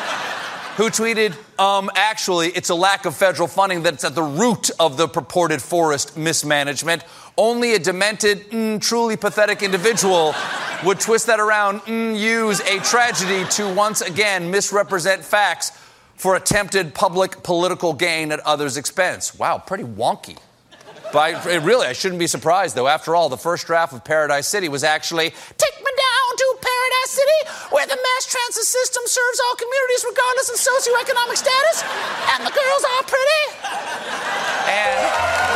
who 0.75 0.89
tweeted, 0.89 1.33
um, 1.57 1.89
actually, 1.95 2.49
it's 2.49 2.69
a 2.69 2.75
lack 2.75 3.05
of 3.05 3.15
federal 3.15 3.47
funding 3.47 3.83
that's 3.83 4.03
at 4.03 4.13
the 4.13 4.23
root 4.23 4.69
of 4.77 4.97
the 4.97 5.07
purported 5.07 5.61
forest 5.61 6.17
mismanagement. 6.17 7.03
Only 7.37 7.75
a 7.75 7.79
demented, 7.79 8.49
mm, 8.49 8.81
truly 8.81 9.15
pathetic 9.15 9.63
individual 9.63 10.35
would 10.83 10.99
twist 10.99 11.27
that 11.27 11.39
around, 11.39 11.79
mm, 11.81 12.19
use 12.19 12.59
a 12.59 12.79
tragedy 12.79 13.45
to 13.51 13.73
once 13.73 14.01
again 14.01 14.51
misrepresent 14.51 15.23
facts 15.23 15.71
for 16.15 16.35
attempted 16.35 16.93
public 16.93 17.41
political 17.41 17.93
gain 17.93 18.33
at 18.33 18.41
others' 18.41 18.75
expense. 18.75 19.37
Wow, 19.37 19.57
pretty 19.57 19.85
wonky. 19.85 20.37
But 21.13 21.47
I, 21.47 21.55
really, 21.57 21.87
I 21.87 21.93
shouldn't 21.93 22.19
be 22.19 22.27
surprised, 22.27 22.75
though. 22.75 22.87
After 22.87 23.15
all, 23.15 23.29
the 23.29 23.37
first 23.37 23.67
draft 23.67 23.93
of 23.93 24.03
Paradise 24.03 24.47
City 24.47 24.67
was 24.67 24.83
actually 24.83 25.29
Take 25.29 25.79
me 25.79 25.91
down 25.97 26.37
to 26.37 26.57
Paradise 26.85 27.11
City, 27.11 27.39
where 27.73 27.87
the 27.87 27.95
mass 27.95 28.25
transit 28.29 28.63
system 28.63 29.01
serves 29.05 29.39
all 29.39 29.55
communities 29.55 30.05
regardless 30.05 30.49
of 30.49 30.57
socioeconomic 30.61 31.37
status, 31.37 31.83
and 32.35 32.45
the 32.45 32.51
girls 32.51 32.83
are 32.83 33.03
pretty. 33.09 33.41
And. 34.69 35.54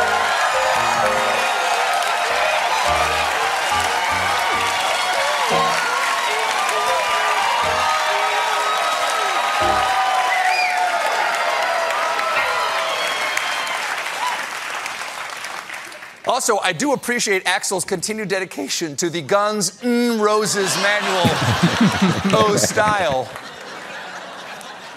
Also, 16.30 16.58
I 16.58 16.72
do 16.72 16.92
appreciate 16.92 17.42
Axel's 17.44 17.84
continued 17.84 18.28
dedication 18.28 18.94
to 18.98 19.10
the 19.10 19.20
Guns 19.20 19.82
N' 19.82 20.20
Roses 20.20 20.76
manual 20.76 21.26
O 22.46 22.56
style. 22.56 23.28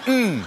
Mm. 0.06 0.42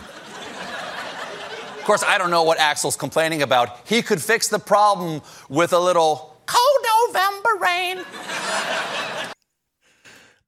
Of 1.77 1.83
course, 1.83 2.03
I 2.07 2.17
don't 2.17 2.29
know 2.29 2.43
what 2.43 2.57
Axel's 2.57 2.95
complaining 2.95 3.41
about. 3.41 3.67
He 3.85 4.01
could 4.01 4.21
fix 4.21 4.47
the 4.47 4.59
problem 4.59 5.21
with 5.49 5.73
a 5.73 5.79
little 5.79 6.38
cold 6.45 6.81
November 6.93 7.49
rain. 7.59 8.05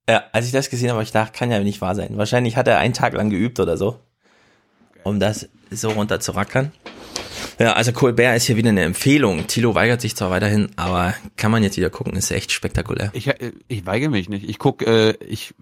Ja, 0.07 0.23
als 0.31 0.45
ich 0.45 0.53
das 0.53 0.69
gesehen 0.69 0.87
habe, 0.87 0.99
habe 0.99 1.03
ich 1.03 1.11
gedacht, 1.11 1.33
kann 1.33 1.51
ja 1.51 1.59
nicht 1.59 1.81
wahr 1.81 1.95
sein. 1.95 2.17
Wahrscheinlich 2.17 2.55
hat 2.55 2.65
er 2.69 2.77
einen 2.77 2.93
Tag 2.93 3.11
lang 3.11 3.29
geübt 3.29 3.59
oder 3.59 3.75
so, 3.75 3.99
um 5.03 5.19
das 5.19 5.49
so 5.69 5.89
runter 5.89 6.21
zu 6.21 6.31
rackern. 6.31 6.71
Ja, 7.59 7.73
also 7.73 7.91
Colbert 7.91 8.37
ist 8.37 8.45
hier 8.45 8.55
wieder 8.55 8.69
eine 8.69 8.83
Empfehlung. 8.83 9.47
Thilo 9.47 9.75
weigert 9.75 10.01
sich 10.01 10.15
zwar 10.15 10.31
weiterhin, 10.31 10.69
aber 10.75 11.13
kann 11.35 11.51
man 11.51 11.63
jetzt 11.63 11.77
wieder 11.77 11.89
gucken, 11.89 12.15
ist 12.15 12.31
echt 12.31 12.51
spektakulär. 12.51 13.09
Ich, 13.13 13.27
äh, 13.27 13.51
ich 13.67 13.85
weigere 13.85 14.09
mich 14.09 14.29
nicht. 14.29 14.47
Ich 14.49 14.59
guck, 14.59 14.81
äh, 14.85 15.11
ich, 15.25 15.53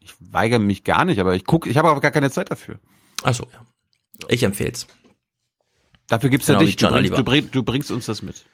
ich 0.00 0.14
weigere 0.20 0.58
mich 0.58 0.84
gar 0.84 1.04
nicht, 1.04 1.18
aber 1.18 1.34
ich 1.34 1.44
guck, 1.44 1.66
ich 1.66 1.76
habe 1.76 1.88
aber 1.88 2.00
gar 2.00 2.10
keine 2.10 2.30
Zeit 2.30 2.50
dafür. 2.50 2.78
Ach 3.22 3.34
so, 3.34 3.46
ja. 3.52 3.66
Ich 4.28 4.42
empfehl's. 4.42 4.86
Dafür 6.08 6.30
gibt's 6.30 6.46
Genau 6.46 6.60
ja 6.60 6.66
dich. 6.66 6.76
Du 6.76 6.88
bringst, 6.88 7.18
du, 7.18 7.24
bring, 7.24 7.50
du 7.50 7.62
bringst 7.62 7.90
uns 7.90 8.06
das 8.06 8.22
mit. 8.22 8.44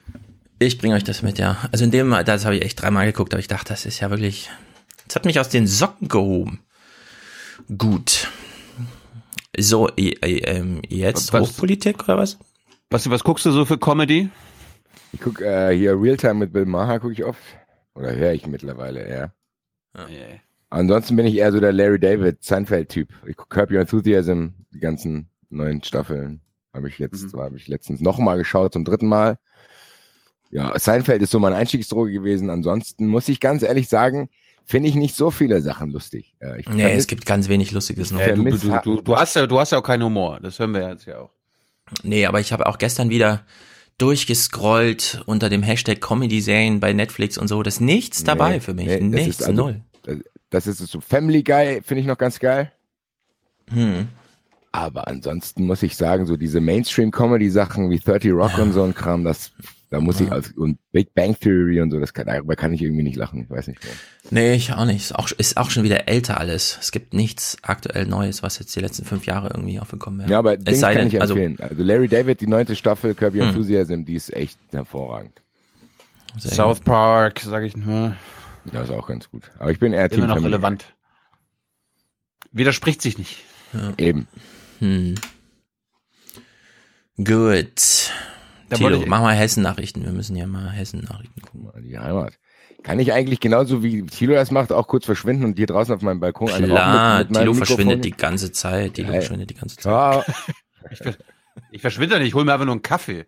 Ich 0.59 0.77
bringe 0.77 0.95
euch 0.95 1.03
das 1.03 1.21
mit, 1.21 1.37
ja. 1.37 1.57
Also 1.71 1.85
in 1.85 1.91
dem, 1.91 2.09
das 2.25 2.45
habe 2.45 2.55
ich 2.57 2.63
echt 2.63 2.81
dreimal 2.81 3.05
geguckt, 3.05 3.33
aber 3.33 3.39
ich 3.39 3.47
dachte, 3.47 3.69
das 3.69 3.85
ist 3.85 3.99
ja 3.99 4.09
wirklich, 4.09 4.49
das 5.07 5.15
hat 5.15 5.25
mich 5.25 5.39
aus 5.39 5.49
den 5.49 5.67
Socken 5.67 6.07
gehoben. 6.07 6.59
Gut. 7.77 8.27
So, 9.57 9.89
äh, 9.95 10.09
äh, 10.21 10.63
jetzt 10.89 11.33
Was- 11.33 11.41
Hochpolitik 11.41 12.03
oder 12.03 12.17
was? 12.17 12.37
Was, 12.91 13.07
was 13.09 13.23
guckst 13.23 13.45
du 13.45 13.51
so 13.51 13.65
für 13.65 13.77
Comedy? 13.77 14.29
Ich 15.13 15.19
guck 15.21 15.41
äh, 15.41 15.75
hier 15.75 15.99
Realtime 15.99 16.33
mit 16.35 16.53
Bill 16.53 16.65
Maher 16.65 16.99
gucke 16.99 17.13
ich 17.13 17.23
oft. 17.23 17.39
Oder 17.93 18.15
höre 18.15 18.33
ich 18.33 18.47
mittlerweile 18.47 19.01
eher. 19.01 19.33
Ansonsten 20.69 21.15
bin 21.15 21.25
ich 21.25 21.35
eher 21.35 21.51
so 21.51 21.59
der 21.59 21.73
Larry 21.73 21.99
David 21.99 22.43
Seinfeld-Typ. 22.43 23.09
Ich 23.27 23.35
gucke 23.35 23.49
Curb 23.49 23.71
Your 23.71 23.81
Enthusiasm, 23.81 24.49
die 24.73 24.79
ganzen 24.79 25.29
neuen 25.49 25.83
Staffeln. 25.83 26.41
Habe 26.73 26.87
ich 26.89 26.99
jetzt, 26.99 27.33
Mhm. 27.33 27.39
habe 27.39 27.57
ich 27.57 27.67
letztens 27.67 28.01
nochmal 28.01 28.37
geschaut, 28.37 28.73
zum 28.73 28.85
dritten 28.85 29.07
Mal. 29.07 29.37
Ja, 30.51 30.77
Seinfeld 30.79 31.21
ist 31.21 31.31
so 31.31 31.39
meine 31.39 31.55
Einstiegsdroge 31.57 32.11
gewesen. 32.11 32.49
Ansonsten 32.49 33.07
muss 33.07 33.29
ich 33.29 33.39
ganz 33.39 33.61
ehrlich 33.61 33.87
sagen, 33.87 34.29
finde 34.65 34.89
ich 34.89 34.95
nicht 34.95 35.15
so 35.15 35.29
viele 35.31 35.61
Sachen 35.61 35.91
lustig. 35.91 36.35
Ja, 36.41 36.55
ich 36.55 36.67
Nee, 36.69 36.93
es 36.93 37.07
gibt 37.07 37.25
ganz 37.25 37.49
wenig 37.49 37.71
Lustiges 37.71 38.11
noch. 38.11 38.19
Ja, 38.19 38.33
du, 38.33 38.43
du, 38.43 38.57
du, 38.83 39.01
du, 39.01 39.15
hast 39.15 39.35
ja, 39.35 39.45
du 39.45 39.59
hast 39.59 39.71
ja 39.71 39.79
auch 39.79 39.83
keinen 39.83 40.03
Humor. 40.03 40.39
Das 40.41 40.57
hören 40.57 40.73
wir 40.73 40.87
jetzt 40.89 41.05
ja 41.05 41.19
auch. 41.19 41.31
Nee, 42.03 42.25
aber 42.25 42.39
ich 42.39 42.51
habe 42.51 42.67
auch 42.67 42.77
gestern 42.77 43.09
wieder 43.09 43.43
durchgescrollt 43.97 45.21
unter 45.25 45.49
dem 45.49 45.63
Hashtag 45.63 46.01
Comedy-Serien 46.01 46.79
bei 46.79 46.93
Netflix 46.93 47.37
und 47.37 47.47
so. 47.47 47.61
Das 47.63 47.75
ist 47.75 47.81
nichts 47.81 48.23
dabei 48.23 48.53
Nee, 48.53 48.59
für 48.59 48.73
mich. 48.73 48.87
nee, 48.87 48.99
nichts, 49.01 49.41
also- 49.43 49.61
null. 49.61 49.81
Das, 50.03 50.17
das 50.65 50.67
ist 50.67 50.87
so 50.87 51.01
Family 51.01 51.43
Guy, 51.43 51.81
finde 51.83 52.01
ich 52.01 52.07
noch 52.07 52.17
ganz 52.17 52.39
geil. 52.39 52.71
Hm. 53.71 54.07
Aber 54.71 55.07
ansonsten 55.07 55.65
muss 55.65 55.83
ich 55.83 55.95
sagen, 55.95 56.25
so 56.25 56.37
diese 56.37 56.61
Mainstream-Comedy-Sachen 56.61 57.89
wie 57.89 57.99
30 57.99 58.31
Rock 58.31 58.57
und 58.59 58.71
so 58.73 58.83
ein 58.83 58.93
Kram, 58.95 59.23
das, 59.23 59.51
da 59.89 59.99
muss 59.99 60.19
ich, 60.21 60.31
als, 60.31 60.51
und 60.51 60.77
Big 60.91 61.13
Bang 61.15 61.37
Theory 61.39 61.81
und 61.81 61.89
so, 61.91 61.99
das 61.99 62.13
kann, 62.13 62.27
darüber 62.27 62.55
kann 62.55 62.73
ich 62.73 62.81
irgendwie 62.81 63.01
nicht 63.03 63.15
lachen. 63.15 63.41
Ich 63.43 63.49
weiß 63.49 63.67
nicht 63.67 63.79
warum. 63.83 63.97
Nee, 64.29 64.53
ich 64.53 64.71
auch 64.73 64.85
nicht. 64.85 65.01
Ist 65.01 65.15
auch, 65.15 65.31
ist 65.31 65.57
auch 65.57 65.71
schon 65.71 65.83
wieder 65.83 66.07
älter 66.07 66.39
alles. 66.39 66.77
Es 66.79 66.91
gibt 66.91 67.13
nichts 67.13 67.57
aktuell 67.63 68.05
Neues, 68.05 68.43
was 68.43 68.59
jetzt 68.59 68.75
die 68.75 68.81
letzten 68.81 69.05
fünf 69.05 69.25
Jahre 69.25 69.49
irgendwie 69.49 69.79
aufgekommen 69.79 70.19
wäre. 70.19 70.29
Ja, 70.29 70.39
aber 70.39 70.57
sei 70.69 70.93
kann 70.93 70.99
denn, 71.03 71.07
ich 71.07 71.21
also, 71.21 71.33
empfehlen. 71.33 71.57
Also, 71.59 71.83
Larry 71.83 72.07
David, 72.07 72.39
die 72.41 72.47
neunte 72.47 72.75
Staffel, 72.75 73.15
Your 73.19 73.31
Hm. 73.31 73.41
Enthusiasm, 73.41 74.03
die 74.05 74.15
ist 74.15 74.31
echt 74.33 74.59
hervorragend. 74.71 75.41
South 76.37 76.81
Park, 76.81 77.39
sage 77.39 77.65
ich 77.65 77.75
nur. 77.75 78.15
Ja, 78.71 78.81
ist 78.83 78.91
auch 78.91 79.07
ganz 79.07 79.29
gut. 79.31 79.49
Aber 79.57 79.71
ich 79.71 79.79
bin 79.79 79.93
eher 79.93 80.07
Team 80.09 80.19
Immer 80.19 80.27
noch 80.27 80.35
Family. 80.35 80.53
relevant. 80.53 80.85
Widerspricht 82.51 83.01
sich 83.01 83.17
nicht. 83.17 83.43
Eben. 83.97 84.27
Hm. 84.79 85.15
Gut. 87.17 88.11
Tilo, 88.77 89.01
ich- 89.01 89.07
mach 89.07 89.21
mal 89.21 89.35
Hessen-Nachrichten. 89.35 90.03
Wir 90.03 90.11
müssen 90.11 90.35
ja 90.35 90.45
mal 90.47 90.69
Hessen-Nachrichten 90.71 91.41
gucken. 91.41 91.71
Die 91.83 91.97
Heimat. 91.97 92.33
Kann 92.83 92.99
ich 92.99 93.11
eigentlich 93.11 93.39
genauso 93.41 93.83
wie 93.83 94.05
Thilo 94.05 94.33
das 94.35 94.51
macht, 94.51 94.71
auch 94.71 94.87
kurz 94.87 95.05
verschwinden 95.05 95.43
und 95.43 95.57
hier 95.57 95.67
draußen 95.67 95.93
auf 95.93 96.01
meinem 96.01 96.19
Balkon 96.21 96.47
Klar, 96.47 97.19
mit, 97.19 97.29
mit 97.31 97.37
Tilo 97.39 97.53
Mikrofon? 97.53 97.75
verschwindet 97.75 98.05
die 98.05 98.11
ganze 98.11 98.51
Zeit. 98.53 98.93
Tilo 98.93 99.09
Geil. 99.09 99.19
verschwindet 99.21 99.49
die 99.49 99.55
ganze 99.55 99.75
Zeit. 99.77 99.85
Ja. 99.91 100.23
Ich, 100.91 100.97
ver- 100.99 101.15
ich 101.71 101.81
verschwinde 101.81 102.17
nicht, 102.19 102.29
ich 102.29 102.33
hole 102.33 102.45
mir 102.45 102.53
einfach 102.53 102.65
nur 102.65 102.73
einen 102.73 102.81
Kaffee. 102.81 103.25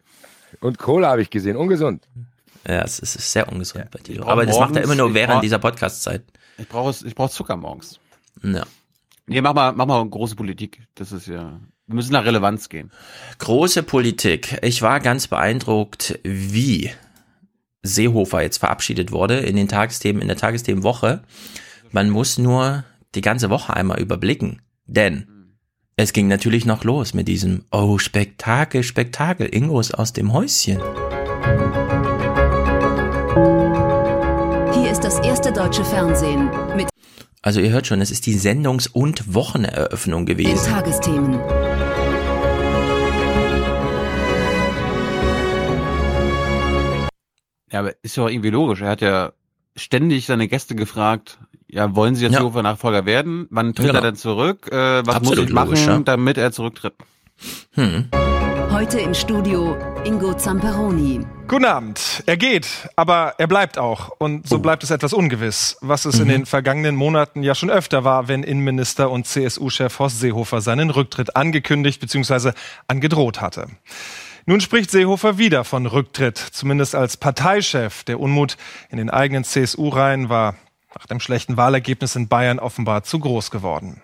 Und 0.61 0.77
Cola 0.79 1.09
habe 1.09 1.21
ich 1.21 1.29
gesehen, 1.29 1.57
ungesund. 1.57 2.07
Ja, 2.65 2.81
es 2.81 2.97
ist, 2.99 3.13
sehr 3.31 3.51
ungesund 3.51 3.91
bei 3.91 3.99
Tilo. 3.99 4.25
Aber 4.25 4.45
das 4.45 4.57
macht 4.57 4.69
er 4.69 4.73
morgens- 4.75 4.85
immer 4.85 4.95
nur 4.95 5.13
während 5.13 5.33
brauch- 5.33 5.41
dieser 5.41 5.59
Podcast-Zeit. 5.59 6.23
Ich 6.57 6.67
brauche 6.69 6.95
ich 7.05 7.13
brauch 7.13 7.29
Zucker 7.29 7.57
morgens. 7.57 7.99
Ja. 8.41 8.63
Nee, 9.27 9.41
mach 9.41 9.53
mal, 9.53 9.73
mach 9.73 9.85
mal 9.85 10.07
große 10.09 10.35
Politik. 10.35 10.81
Das 10.95 11.11
ist 11.11 11.27
ja. 11.27 11.59
Wir 11.91 11.95
müssen 11.95 12.13
nach 12.13 12.23
Relevanz 12.23 12.69
gehen. 12.69 12.89
Große 13.39 13.83
Politik. 13.83 14.57
Ich 14.61 14.81
war 14.81 15.01
ganz 15.01 15.27
beeindruckt, 15.27 16.17
wie 16.23 16.89
Seehofer 17.83 18.41
jetzt 18.41 18.59
verabschiedet 18.59 19.11
wurde 19.11 19.39
in 19.39 19.57
den 19.57 19.67
Tagesthemen, 19.67 20.21
in 20.21 20.29
der 20.29 20.37
Tagesthemenwoche. 20.37 21.21
Man 21.91 22.09
muss 22.09 22.37
nur 22.37 22.85
die 23.13 23.19
ganze 23.19 23.49
Woche 23.49 23.75
einmal 23.75 23.99
überblicken, 23.99 24.61
denn 24.85 25.27
es 25.97 26.13
ging 26.13 26.29
natürlich 26.29 26.65
noch 26.65 26.85
los 26.85 27.13
mit 27.13 27.27
diesem 27.27 27.65
Oh, 27.71 27.97
Spektakel, 27.97 28.83
Spektakel, 28.83 29.53
Ingos 29.53 29.91
aus 29.91 30.13
dem 30.13 30.31
Häuschen. 30.31 30.77
Hier 34.73 34.91
ist 34.91 35.03
das 35.03 35.19
erste 35.19 35.51
deutsche 35.51 35.83
Fernsehen 35.83 36.49
mit 36.73 36.87
Also 37.41 37.59
ihr 37.59 37.71
hört 37.71 37.87
schon, 37.87 37.99
es 37.99 38.11
ist 38.11 38.25
die 38.27 38.35
Sendungs- 38.35 38.87
und 38.87 39.33
Wocheneröffnung 39.33 40.25
gewesen. 40.25 40.71
Tagesthemen. 40.71 41.37
Ja, 47.71 47.79
aber 47.79 47.93
ist 48.03 48.17
ja 48.17 48.23
auch 48.23 48.29
irgendwie 48.29 48.49
logisch. 48.49 48.81
Er 48.81 48.89
hat 48.89 49.01
ja 49.01 49.31
ständig 49.75 50.25
seine 50.25 50.47
Gäste 50.47 50.75
gefragt, 50.75 51.39
ja, 51.67 51.95
wollen 51.95 52.15
Sie 52.15 52.23
jetzt 52.25 52.33
Ja. 52.33 52.39
Seehofer-Nachfolger 52.39 53.05
werden? 53.05 53.47
Wann 53.49 53.73
tritt 53.73 53.87
Genau. 53.87 53.99
er 53.99 54.01
denn 54.01 54.15
zurück? 54.15 54.69
Äh, 54.71 55.05
was 55.05 55.15
Absolut 55.15 55.37
muss 55.39 55.47
ich 55.47 55.53
machen, 55.53 55.67
logisch, 55.69 55.85
ja. 55.85 55.99
damit 55.99 56.37
er 56.37 56.51
zurücktritt? 56.51 56.93
Hm. 57.73 58.09
Heute 58.71 58.99
im 58.99 59.13
Studio 59.13 59.77
Ingo 60.05 60.33
Zamperoni. 60.33 61.21
Guten 61.47 61.65
Abend. 61.65 62.23
Er 62.25 62.37
geht, 62.37 62.67
aber 62.95 63.35
er 63.37 63.47
bleibt 63.47 63.77
auch. 63.77 64.09
Und 64.17 64.47
so 64.47 64.59
bleibt 64.59 64.83
es 64.83 64.91
etwas 64.91 65.13
ungewiss, 65.13 65.77
was 65.81 66.05
es 66.05 66.19
in 66.19 66.27
den 66.29 66.45
vergangenen 66.45 66.95
Monaten 66.95 67.43
ja 67.43 67.53
schon 67.53 67.69
öfter 67.69 68.03
war, 68.03 68.27
wenn 68.27 68.43
Innenminister 68.43 69.11
und 69.11 69.27
CSU-Chef 69.27 69.99
Horst 69.99 70.19
Seehofer 70.19 70.61
seinen 70.61 70.89
Rücktritt 70.89 71.35
angekündigt 71.35 71.99
bzw. 71.99 72.51
angedroht 72.87 73.41
hatte. 73.41 73.67
Nun 74.45 74.61
spricht 74.61 74.89
Seehofer 74.91 75.37
wieder 75.37 75.63
von 75.63 75.85
Rücktritt, 75.85 76.37
zumindest 76.37 76.95
als 76.95 77.17
Parteichef. 77.17 78.03
Der 78.03 78.19
Unmut 78.19 78.57
in 78.89 78.97
den 78.97 79.09
eigenen 79.09 79.43
CSU-Reihen 79.43 80.29
war 80.29 80.55
nach 80.95 81.05
dem 81.05 81.19
schlechten 81.19 81.57
Wahlergebnis 81.57 82.15
in 82.15 82.27
Bayern 82.27 82.59
offenbar 82.59 83.03
zu 83.03 83.19
groß 83.19 83.51
geworden. 83.51 84.01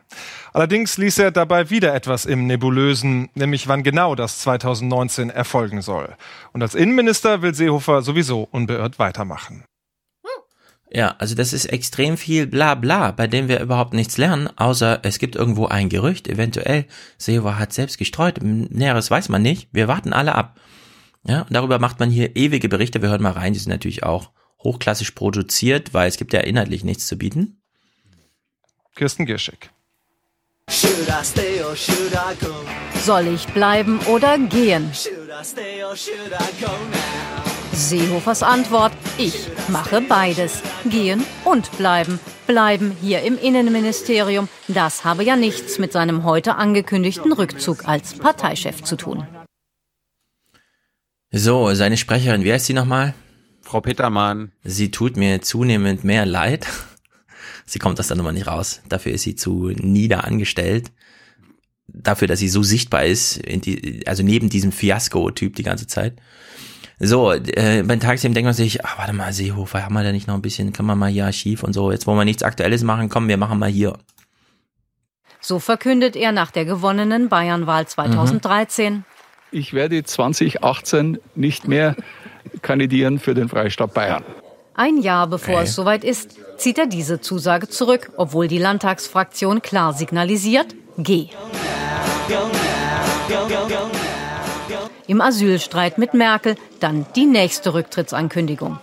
Allerdings 0.53 0.97
ließ 0.97 1.19
er 1.19 1.31
dabei 1.31 1.69
wieder 1.69 1.93
etwas 1.93 2.25
im 2.25 2.47
Nebulösen, 2.47 3.29
nämlich 3.35 3.67
wann 3.67 3.83
genau 3.83 4.15
das 4.15 4.39
2019 4.39 5.29
erfolgen 5.29 5.81
soll. 5.81 6.15
Und 6.53 6.61
als 6.61 6.75
Innenminister 6.75 7.41
will 7.41 7.53
Seehofer 7.53 8.01
sowieso 8.01 8.47
unbeirrt 8.51 8.99
weitermachen. 8.99 9.63
Ja, 10.89 11.15
also 11.19 11.35
das 11.35 11.51
ist 11.51 11.65
extrem 11.65 12.17
viel 12.17 12.47
Blabla, 12.47 13.11
bei 13.11 13.27
dem 13.27 13.49
wir 13.49 13.59
überhaupt 13.59 13.93
nichts 13.93 14.17
lernen, 14.17 14.49
außer 14.55 14.99
es 15.03 15.19
gibt 15.19 15.35
irgendwo 15.35 15.65
ein 15.65 15.89
Gerücht, 15.89 16.27
eventuell 16.27 16.85
Seehofer 17.17 17.59
hat 17.59 17.73
selbst 17.73 17.97
gestreut, 17.97 18.39
Näheres 18.41 19.11
weiß 19.11 19.27
man 19.29 19.41
nicht, 19.41 19.67
wir 19.73 19.89
warten 19.89 20.13
alle 20.13 20.35
ab. 20.35 20.57
Ja, 21.25 21.41
und 21.41 21.53
darüber 21.53 21.79
macht 21.79 21.99
man 21.99 22.09
hier 22.09 22.37
ewige 22.37 22.69
Berichte, 22.69 23.01
wir 23.01 23.09
hören 23.09 23.21
mal 23.21 23.33
rein, 23.33 23.51
die 23.51 23.59
sind 23.59 23.71
natürlich 23.71 24.03
auch 24.03 24.31
hochklassisch 24.63 25.11
produziert, 25.11 25.93
weil 25.93 26.07
es 26.07 26.17
gibt 26.17 26.31
ja 26.31 26.39
inhaltlich 26.39 26.85
nichts 26.85 27.07
zu 27.07 27.17
bieten. 27.17 27.61
Kirsten 28.95 29.25
Gierschik. 29.25 29.69
Soll 33.05 33.27
ich 33.27 33.47
bleiben 33.47 33.99
oder 34.07 34.37
gehen? 34.37 34.91
Seehofers 37.77 38.41
Antwort, 38.41 38.91
ich 39.19 39.49
mache 39.67 40.01
beides. 40.01 40.63
Gehen 40.89 41.23
und 41.45 41.77
bleiben. 41.77 42.19
Bleiben 42.47 42.97
hier 43.03 43.21
im 43.21 43.37
Innenministerium, 43.37 44.49
das 44.67 45.05
habe 45.05 45.23
ja 45.23 45.35
nichts 45.35 45.77
mit 45.77 45.91
seinem 45.91 46.23
heute 46.23 46.55
angekündigten 46.55 47.31
Rückzug 47.31 47.87
als 47.87 48.15
Parteichef 48.15 48.81
zu 48.81 48.95
tun. 48.95 49.27
So, 51.29 51.71
seine 51.75 51.97
Sprecherin, 51.97 52.43
wie 52.43 52.51
heißt 52.51 52.65
sie 52.65 52.73
nochmal? 52.73 53.13
Frau 53.61 53.79
Petermann. 53.79 54.53
Sie 54.63 54.89
tut 54.89 55.15
mir 55.15 55.43
zunehmend 55.43 56.03
mehr 56.03 56.25
leid. 56.25 56.65
Sie 57.67 57.77
kommt 57.77 57.99
das 57.99 58.07
dann 58.07 58.17
nochmal 58.17 58.33
nicht 58.33 58.47
raus. 58.47 58.81
Dafür 58.89 59.11
ist 59.11 59.21
sie 59.23 59.35
zu 59.35 59.71
nieder 59.75 60.23
angestellt. 60.23 60.91
Dafür, 61.87 62.27
dass 62.27 62.39
sie 62.39 62.47
so 62.47 62.63
sichtbar 62.63 63.05
ist, 63.05 63.37
in 63.37 63.59
die, 63.59 64.07
also 64.07 64.23
neben 64.23 64.49
diesem 64.49 64.71
Fiasko-Typ 64.71 65.55
die 65.55 65.63
ganze 65.63 65.85
Zeit. 65.85 66.19
So, 66.99 67.31
äh, 67.31 67.83
beim 67.83 67.99
Tagesthemen 67.99 68.33
denkt 68.33 68.45
man 68.47 68.53
sich, 68.55 68.83
ach, 68.83 68.97
warte 68.97 69.13
mal, 69.13 69.31
Seehofer, 69.31 69.83
haben 69.83 69.93
wir 69.93 70.03
da 70.03 70.11
nicht 70.11 70.27
noch 70.27 70.33
ein 70.33 70.41
bisschen, 70.41 70.73
können 70.73 70.87
wir 70.87 70.95
mal 70.95 71.09
hier 71.11 71.25
Archiv 71.25 71.61
und 71.63 71.73
so, 71.73 71.91
jetzt 71.91 72.07
wollen 72.07 72.17
wir 72.17 72.25
nichts 72.25 72.41
Aktuelles 72.41 72.81
machen, 72.83 73.09
komm, 73.09 73.27
wir 73.27 73.37
machen 73.37 73.59
mal 73.59 73.69
hier. 73.69 73.93
So 75.39 75.59
verkündet 75.59 76.15
er 76.15 76.31
nach 76.31 76.49
der 76.49 76.65
gewonnenen 76.65 77.29
Bayernwahl 77.29 77.87
2013. 77.87 79.05
Ich 79.51 79.73
werde 79.73 80.03
2018 80.03 81.19
nicht 81.35 81.67
mehr 81.67 81.95
kandidieren 82.63 83.19
für 83.19 83.35
den 83.35 83.47
Freistaat 83.47 83.93
Bayern. 83.93 84.23
Ein 84.73 84.97
Jahr 84.97 85.27
bevor 85.27 85.55
Okay. 85.55 85.63
es 85.65 85.75
soweit 85.75 86.03
ist, 86.03 86.37
zieht 86.57 86.79
er 86.79 86.87
diese 86.87 87.21
Zusage 87.21 87.67
zurück, 87.69 88.11
obwohl 88.17 88.47
die 88.47 88.57
Landtagsfraktion 88.57 89.61
klar 89.61 89.93
signalisiert, 89.93 90.75
geh. 90.97 91.29
Im 95.07 95.21
Asylstreit 95.21 95.97
mit 95.97 96.13
Merkel 96.13 96.55
dann 96.79 97.05
die 97.15 97.25
nächste 97.25 97.73
Rücktrittsankündigung. 97.73 98.77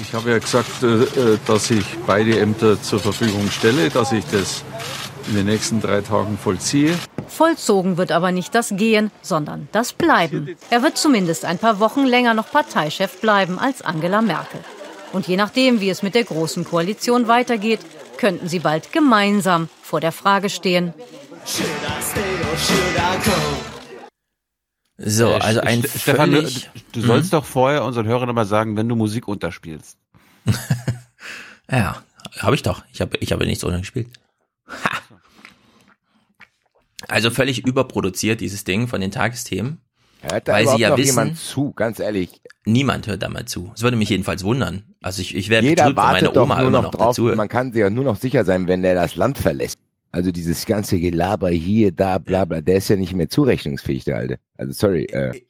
Ich 0.00 0.14
habe 0.14 0.30
ja 0.30 0.38
gesagt, 0.38 0.82
äh, 0.82 0.86
äh, 0.86 1.38
dass 1.46 1.70
ich 1.70 1.84
beide 2.06 2.38
Ämter 2.38 2.80
zur 2.80 2.98
Verfügung 2.98 3.50
stelle, 3.50 3.90
dass 3.90 4.12
ich 4.12 4.24
das 4.26 4.64
in 5.28 5.34
den 5.34 5.46
nächsten 5.46 5.80
drei 5.80 6.00
Tagen 6.00 6.38
vollziehe. 6.38 6.94
Vollzogen 7.28 7.96
wird 7.96 8.12
aber 8.12 8.32
nicht 8.32 8.54
das 8.54 8.70
Gehen, 8.70 9.10
sondern 9.22 9.68
das 9.72 9.92
Bleiben. 9.92 10.56
Er 10.70 10.82
wird 10.82 10.98
zumindest 10.98 11.44
ein 11.44 11.58
paar 11.58 11.80
Wochen 11.80 12.04
länger 12.04 12.34
noch 12.34 12.50
Parteichef 12.50 13.20
bleiben 13.20 13.58
als 13.58 13.82
Angela 13.82 14.22
Merkel. 14.22 14.60
Und 15.12 15.28
je 15.28 15.36
nachdem, 15.36 15.80
wie 15.80 15.90
es 15.90 16.02
mit 16.02 16.14
der 16.14 16.24
Großen 16.24 16.64
Koalition 16.64 17.28
weitergeht, 17.28 17.80
könnten 18.16 18.48
sie 18.48 18.58
bald 18.58 18.92
gemeinsam 18.92 19.68
vor 19.82 20.00
der 20.00 20.12
Frage 20.12 20.48
stehen. 20.50 20.94
So, 25.04 25.30
Äh, 25.30 25.38
also 25.40 25.60
ein 25.60 25.80
Ste- 25.82 25.98
Stefan, 25.98 26.30
du, 26.30 26.36
völlig... 26.38 26.70
du 26.92 27.00
sollst 27.00 27.32
Mhm. 27.32 27.36
doch 27.36 27.44
vorher 27.44 27.84
unseren 27.84 28.06
Hörern 28.06 28.28
immer 28.28 28.44
sagen, 28.44 28.76
wenn 28.76 28.88
du 28.88 28.96
Musik 28.96 29.28
unterspielst. 29.28 29.96
Ja, 31.70 32.02
habe 32.38 32.54
ich 32.54 32.62
doch. 32.62 32.84
Ich 32.92 33.00
habe 33.00 33.16
ich 33.20 33.32
habe 33.32 33.46
nichts 33.46 33.64
ohne 33.64 33.78
gespielt. 33.78 34.08
Ha. 34.68 34.98
Also 37.08 37.30
völlig 37.30 37.66
überproduziert, 37.66 38.40
dieses 38.40 38.64
Ding 38.64 38.88
von 38.88 39.00
den 39.00 39.10
Tagesthemen. 39.10 39.80
Hört 40.20 40.46
da 40.48 40.52
weil 40.52 40.68
sie 40.68 40.78
ja 40.78 40.90
noch 40.90 40.98
wissen, 40.98 41.08
jemand 41.18 41.38
zu, 41.38 41.72
ganz 41.72 41.98
ehrlich. 41.98 42.42
niemand 42.64 43.06
hört 43.06 43.22
da 43.22 43.28
mal 43.28 43.44
zu. 43.46 43.72
Es 43.74 43.82
würde 43.82 43.96
mich 43.96 44.08
jedenfalls 44.10 44.44
wundern. 44.44 44.84
Also 45.00 45.20
ich, 45.22 45.34
ich 45.34 45.48
wäre 45.48 45.62
Jeder 45.64 45.84
betrübt, 45.84 45.96
wenn 45.98 46.04
meine 46.04 46.14
wartet 46.26 46.36
doch 46.36 46.42
Oma 46.42 46.54
nur 46.58 46.68
immer 46.68 46.70
noch 46.78 46.82
noch 46.84 46.90
drauf. 46.92 47.08
dazu 47.16 47.26
hört. 47.28 47.36
Man 47.36 47.48
kann 47.48 47.72
sich 47.72 47.80
ja 47.80 47.90
nur 47.90 48.04
noch 48.04 48.16
sicher 48.16 48.44
sein, 48.44 48.68
wenn 48.68 48.82
der 48.82 48.94
das 48.94 49.16
Land 49.16 49.38
verlässt. 49.38 49.78
Also 50.12 50.30
dieses 50.30 50.66
ganze 50.66 51.00
Gelaber 51.00 51.48
hier, 51.50 51.90
da, 51.90 52.18
bla 52.18 52.44
bla, 52.44 52.60
der 52.60 52.76
ist 52.76 52.88
ja 52.88 52.96
nicht 52.96 53.14
mehr 53.14 53.28
zurechnungsfähig, 53.30 54.04
der 54.04 54.16
Alte. 54.18 54.38
Also 54.56 54.72
sorry. 54.72 55.04
Äh, 55.06 55.40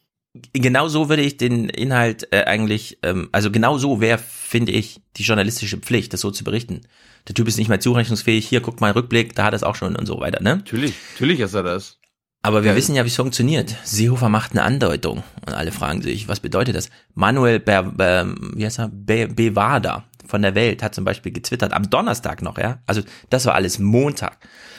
Genau 0.55 0.89
so 0.89 1.11
würde 1.11 1.21
ich 1.21 1.37
den 1.37 1.69
Inhalt 1.69 2.27
äh, 2.33 2.45
eigentlich, 2.45 2.99
ähm, 3.03 3.29
also 3.33 3.51
genau 3.51 3.77
so 3.77 4.01
wäre, 4.01 4.17
finde 4.17 4.73
ich, 4.73 5.03
die 5.19 5.25
journalistische 5.25 5.77
Pflicht, 5.77 6.15
das 6.15 6.23
so 6.23 6.31
zu 6.31 6.43
berichten. 6.43 6.81
Der 7.29 7.35
Typ 7.35 7.49
ist 7.49 7.59
nicht 7.59 7.69
mehr 7.69 7.81
zurechnungsfähig, 7.81 8.49
hier 8.49 8.61
guckt 8.63 8.81
mal 8.81 8.93
Rückblick, 8.93 9.35
da 9.35 9.45
hat 9.45 9.53
er 9.53 9.57
es 9.57 9.63
auch 9.63 9.75
schon 9.75 9.95
und 9.95 10.07
so 10.07 10.21
weiter, 10.21 10.43
ne? 10.43 10.57
Natürlich, 10.57 10.95
natürlich 11.13 11.41
ist 11.41 11.53
er 11.53 11.65
das. 11.65 11.99
Aber 12.41 12.65
wir 12.65 12.71
Ja. 12.71 12.77
wissen 12.79 12.95
ja, 12.95 13.05
wie 13.05 13.09
es 13.09 13.17
funktioniert. 13.17 13.77
Seehofer 13.85 14.31
macht 14.31 14.53
eine 14.53 14.63
Andeutung 14.63 15.23
und 15.47 15.53
alle 15.53 15.71
fragen 15.71 16.01
sich, 16.01 16.29
was 16.29 16.41
bedeutet 16.41 16.77
das? 16.77 16.89
Manuel 17.13 17.61
Ber, 17.61 17.83
Ber, 17.83 18.35
wie 18.57 18.65
heißt 18.65 18.79
er? 18.79 18.89
Be, 18.89 19.29
Bevada 19.29 20.05
von 20.27 20.43
der 20.43 20.55
Welt 20.55 20.83
hat 20.83 20.95
zum 20.95 21.05
Beispiel 21.05 21.33
getwittert, 21.33 21.73
am 21.73 21.91
Donnerstag 21.91 22.43
noch, 22.43 22.59
ja? 22.59 22.83
Also 22.87 23.03
das 23.31 23.47
war 23.47 23.55
alles 23.55 23.79
Montag. 23.79 24.39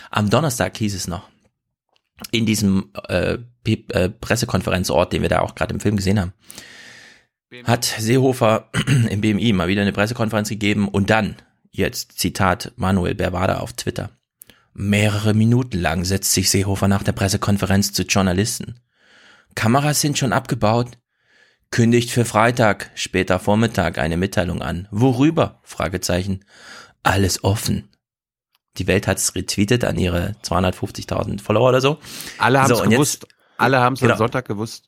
Am 0.09 0.29
Donnerstag 0.29 0.77
hieß 0.77 0.95
es 0.95 1.07
noch, 1.07 1.29
in 2.31 2.45
diesem 2.45 2.91
äh, 3.07 3.37
äh, 3.65 4.09
Pressekonferenzort, 4.09 5.13
den 5.13 5.21
wir 5.21 5.29
da 5.29 5.39
auch 5.39 5.55
gerade 5.55 5.73
im 5.73 5.79
Film 5.79 5.97
gesehen 5.97 6.19
haben, 6.19 6.33
hat 7.63 7.85
Seehofer 7.85 8.69
im 9.09 9.21
BMI 9.21 9.53
mal 9.53 9.67
wieder 9.67 9.81
eine 9.81 9.93
Pressekonferenz 9.93 10.49
gegeben 10.49 10.87
und 10.87 11.09
dann, 11.09 11.35
jetzt 11.71 12.19
Zitat 12.19 12.73
Manuel 12.75 13.15
Berwada 13.15 13.59
auf 13.59 13.73
Twitter, 13.73 14.11
mehrere 14.73 15.33
Minuten 15.33 15.79
lang 15.79 16.03
setzt 16.03 16.33
sich 16.33 16.49
Seehofer 16.49 16.87
nach 16.87 17.03
der 17.03 17.11
Pressekonferenz 17.11 17.93
zu 17.93 18.03
Journalisten. 18.03 18.79
Kameras 19.55 20.01
sind 20.01 20.17
schon 20.17 20.33
abgebaut, 20.33 20.97
kündigt 21.74 22.11
für 22.11 22.24
Freitag, 22.24 22.91
später 22.93 23.39
Vormittag 23.39 23.97
eine 23.97 24.15
Mitteilung 24.15 24.61
an. 24.61 24.88
Worüber? 24.91 25.59
Fragezeichen. 25.63 26.45
Alles 27.01 27.43
offen. 27.43 27.89
Die 28.78 28.86
Welt 28.86 29.07
hat's 29.07 29.34
retweetet 29.34 29.84
an 29.84 29.97
ihre 29.97 30.36
250.000 30.43 31.41
Follower 31.41 31.69
oder 31.69 31.82
so. 31.82 31.97
Alle 32.38 32.61
haben's 32.61 32.78
jetzt- 32.80 32.89
gewusst. 32.91 33.28
Alle 33.57 33.80
haben's 33.80 34.03
am 34.03 34.15
Sonntag 34.17 34.47
gewusst. 34.47 34.86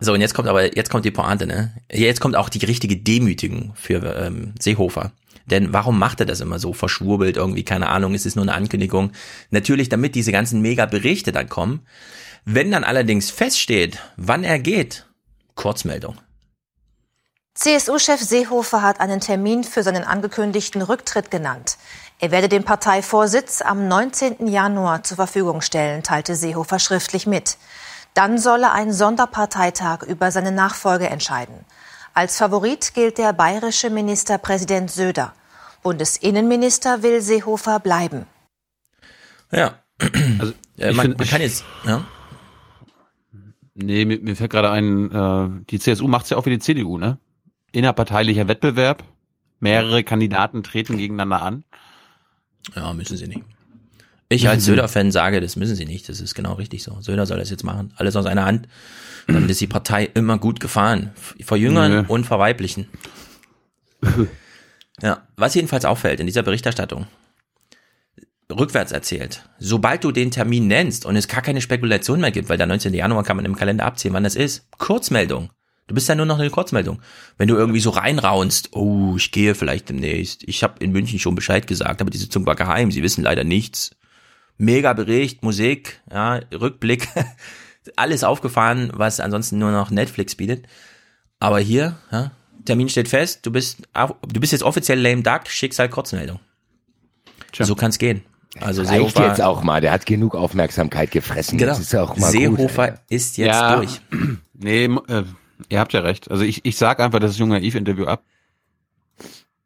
So, 0.00 0.12
und 0.12 0.20
jetzt 0.20 0.34
kommt 0.34 0.48
aber, 0.48 0.76
jetzt 0.76 0.90
kommt 0.90 1.04
die 1.04 1.12
Pointe, 1.12 1.46
ne? 1.46 1.72
Jetzt 1.90 2.20
kommt 2.20 2.34
auch 2.34 2.48
die 2.48 2.64
richtige 2.66 2.96
Demütigung 2.96 3.72
für 3.76 4.16
ähm, 4.16 4.54
Seehofer. 4.58 5.12
Denn 5.46 5.72
warum 5.72 6.00
macht 6.00 6.18
er 6.18 6.26
das 6.26 6.40
immer 6.40 6.58
so 6.58 6.72
verschwurbelt 6.72 7.36
irgendwie? 7.36 7.62
Keine 7.62 7.88
Ahnung, 7.90 8.14
es 8.14 8.26
ist 8.26 8.34
nur 8.34 8.42
eine 8.44 8.54
Ankündigung. 8.54 9.12
Natürlich, 9.50 9.88
damit 9.88 10.16
diese 10.16 10.32
ganzen 10.32 10.60
Mega-Berichte 10.62 11.30
dann 11.30 11.48
kommen. 11.48 11.86
Wenn 12.44 12.72
dann 12.72 12.82
allerdings 12.84 13.30
feststeht, 13.30 13.98
wann 14.16 14.42
er 14.42 14.58
geht, 14.58 15.07
Kurzmeldung. 15.58 16.16
CSU-Chef 17.54 18.20
Seehofer 18.20 18.80
hat 18.82 19.00
einen 19.00 19.20
Termin 19.20 19.64
für 19.64 19.82
seinen 19.82 20.04
angekündigten 20.04 20.80
Rücktritt 20.80 21.30
genannt. 21.30 21.76
Er 22.20 22.30
werde 22.30 22.48
den 22.48 22.64
Parteivorsitz 22.64 23.60
am 23.60 23.88
19. 23.88 24.46
Januar 24.46 25.02
zur 25.02 25.16
Verfügung 25.16 25.60
stellen, 25.60 26.04
teilte 26.04 26.36
Seehofer 26.36 26.78
schriftlich 26.78 27.26
mit. 27.26 27.58
Dann 28.14 28.38
solle 28.38 28.70
ein 28.70 28.92
Sonderparteitag 28.92 30.02
über 30.04 30.30
seine 30.30 30.52
Nachfolge 30.52 31.08
entscheiden. 31.08 31.64
Als 32.14 32.36
Favorit 32.38 32.94
gilt 32.94 33.18
der 33.18 33.32
bayerische 33.32 33.90
Ministerpräsident 33.90 34.90
Söder. 34.92 35.34
Bundesinnenminister 35.82 37.02
will 37.02 37.20
Seehofer 37.20 37.80
bleiben. 37.80 38.26
Ja. 39.50 39.74
Also, 40.38 40.52
äh, 40.78 40.90
ich 40.90 40.96
man, 40.96 41.06
find- 41.06 41.18
man 41.18 41.28
kann 41.28 41.40
jetzt, 41.40 41.64
ja. 41.84 42.04
Nee, 43.80 44.04
mir, 44.04 44.18
mir 44.20 44.34
fällt 44.36 44.50
gerade 44.50 44.70
ein, 44.70 45.10
äh, 45.12 45.64
die 45.70 45.78
CSU 45.78 46.08
macht's 46.08 46.30
ja 46.30 46.36
auch 46.36 46.46
wie 46.46 46.50
die 46.50 46.58
CDU, 46.58 46.98
ne? 46.98 47.18
innerparteilicher 47.72 48.48
Wettbewerb. 48.48 49.04
Mehrere 49.60 50.04
Kandidaten 50.04 50.62
treten 50.62 50.96
gegeneinander 50.96 51.42
an. 51.42 51.64
Ja, 52.74 52.92
müssen 52.92 53.16
sie 53.16 53.26
nicht. 53.26 53.42
Ich 54.28 54.48
als 54.48 54.66
Söder-Fan 54.66 55.10
sage, 55.10 55.40
das 55.40 55.56
müssen 55.56 55.74
sie 55.74 55.86
nicht. 55.86 56.08
Das 56.08 56.20
ist 56.20 56.34
genau 56.34 56.54
richtig 56.54 56.82
so. 56.82 57.00
Söder 57.00 57.24
soll 57.24 57.38
das 57.38 57.50
jetzt 57.50 57.64
machen. 57.64 57.92
Alles 57.96 58.14
aus 58.14 58.26
einer 58.26 58.44
Hand. 58.44 58.68
Damit 59.26 59.50
ist 59.50 59.60
die 59.60 59.66
Partei 59.66 60.04
immer 60.14 60.38
gut 60.38 60.60
gefahren. 60.60 61.12
Vor 61.42 61.56
Jüngern 61.56 61.92
Nö. 61.92 62.04
und 62.08 62.24
vor 62.24 62.38
Weiblichen. 62.38 62.88
Ja, 65.00 65.22
was 65.36 65.54
jedenfalls 65.54 65.84
auffällt 65.84 66.18
in 66.18 66.26
dieser 66.26 66.42
Berichterstattung, 66.42 67.06
rückwärts 68.50 68.92
erzählt, 68.92 69.48
sobald 69.58 70.04
du 70.04 70.12
den 70.12 70.30
Termin 70.30 70.66
nennst 70.66 71.04
und 71.04 71.16
es 71.16 71.28
gar 71.28 71.42
keine 71.42 71.60
Spekulation 71.60 72.20
mehr 72.20 72.30
gibt, 72.30 72.48
weil 72.48 72.56
der 72.56 72.66
19. 72.66 72.94
Januar 72.94 73.24
kann 73.24 73.36
man 73.36 73.44
im 73.44 73.56
Kalender 73.56 73.84
abziehen, 73.84 74.12
wann 74.14 74.24
das 74.24 74.36
ist, 74.36 74.66
Kurzmeldung. 74.78 75.50
Du 75.86 75.94
bist 75.94 76.08
ja 76.08 76.14
nur 76.14 76.26
noch 76.26 76.38
eine 76.38 76.50
Kurzmeldung. 76.50 77.00
Wenn 77.38 77.48
du 77.48 77.56
irgendwie 77.56 77.80
so 77.80 77.90
reinraunst, 77.90 78.70
oh, 78.72 79.14
ich 79.16 79.32
gehe 79.32 79.54
vielleicht 79.54 79.88
demnächst. 79.88 80.44
Ich 80.46 80.62
habe 80.62 80.82
in 80.84 80.92
München 80.92 81.18
schon 81.18 81.34
Bescheid 81.34 81.66
gesagt, 81.66 82.00
aber 82.00 82.10
die 82.10 82.18
Sitzung 82.18 82.44
war 82.44 82.56
geheim, 82.56 82.90
sie 82.90 83.02
wissen 83.02 83.24
leider 83.24 83.44
nichts. 83.44 83.96
Mega 84.58 84.92
Bericht, 84.92 85.42
Musik, 85.42 86.00
ja, 86.10 86.40
Rückblick, 86.52 87.08
alles 87.96 88.22
aufgefahren, 88.24 88.90
was 88.92 89.20
ansonsten 89.20 89.58
nur 89.58 89.70
noch 89.70 89.90
Netflix 89.90 90.34
bietet. 90.34 90.66
Aber 91.40 91.58
hier, 91.58 91.96
ja, 92.10 92.32
Termin 92.64 92.88
steht 92.88 93.08
fest, 93.08 93.46
du 93.46 93.52
bist, 93.52 93.82
du 93.94 94.40
bist 94.40 94.52
jetzt 94.52 94.64
offiziell 94.64 95.00
lame 95.00 95.22
duck, 95.22 95.48
Schicksal 95.48 95.88
Kurzmeldung. 95.88 96.40
So 97.58 97.74
kann's 97.74 97.98
gehen. 97.98 98.22
Also 98.60 98.82
Reicht 98.82 98.92
Seehofer, 98.94 99.28
jetzt 99.28 99.42
auch 99.42 99.62
mal, 99.62 99.80
der 99.80 99.92
hat 99.92 100.06
genug 100.06 100.34
Aufmerksamkeit 100.34 101.10
gefressen. 101.10 101.58
Genau. 101.58 101.72
Ist 101.72 101.92
er 101.94 102.04
auch 102.04 102.16
mal 102.16 102.30
Seehofer 102.30 102.88
gut. 102.92 103.00
ist 103.08 103.36
jetzt 103.36 103.46
Ja. 103.48 103.76
durch. 103.76 104.00
Nee, 104.60 104.86
äh, 104.86 105.22
ihr 105.68 105.78
habt 105.78 105.92
ja 105.92 106.00
recht. 106.00 106.30
Also 106.32 106.42
ich, 106.42 106.64
ich 106.64 106.76
sag 106.76 106.98
einfach 106.98 107.20
das 107.20 107.38
junge 107.38 107.54
Naiv-Interview 107.60 108.06
ab. 108.06 108.24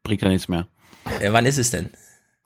Bringt 0.03 0.21
ja 0.21 0.29
nichts 0.29 0.47
mehr. 0.47 0.67
Äh, 1.19 1.31
wann 1.31 1.45
ist 1.47 1.57
es 1.57 1.71
denn? 1.71 1.89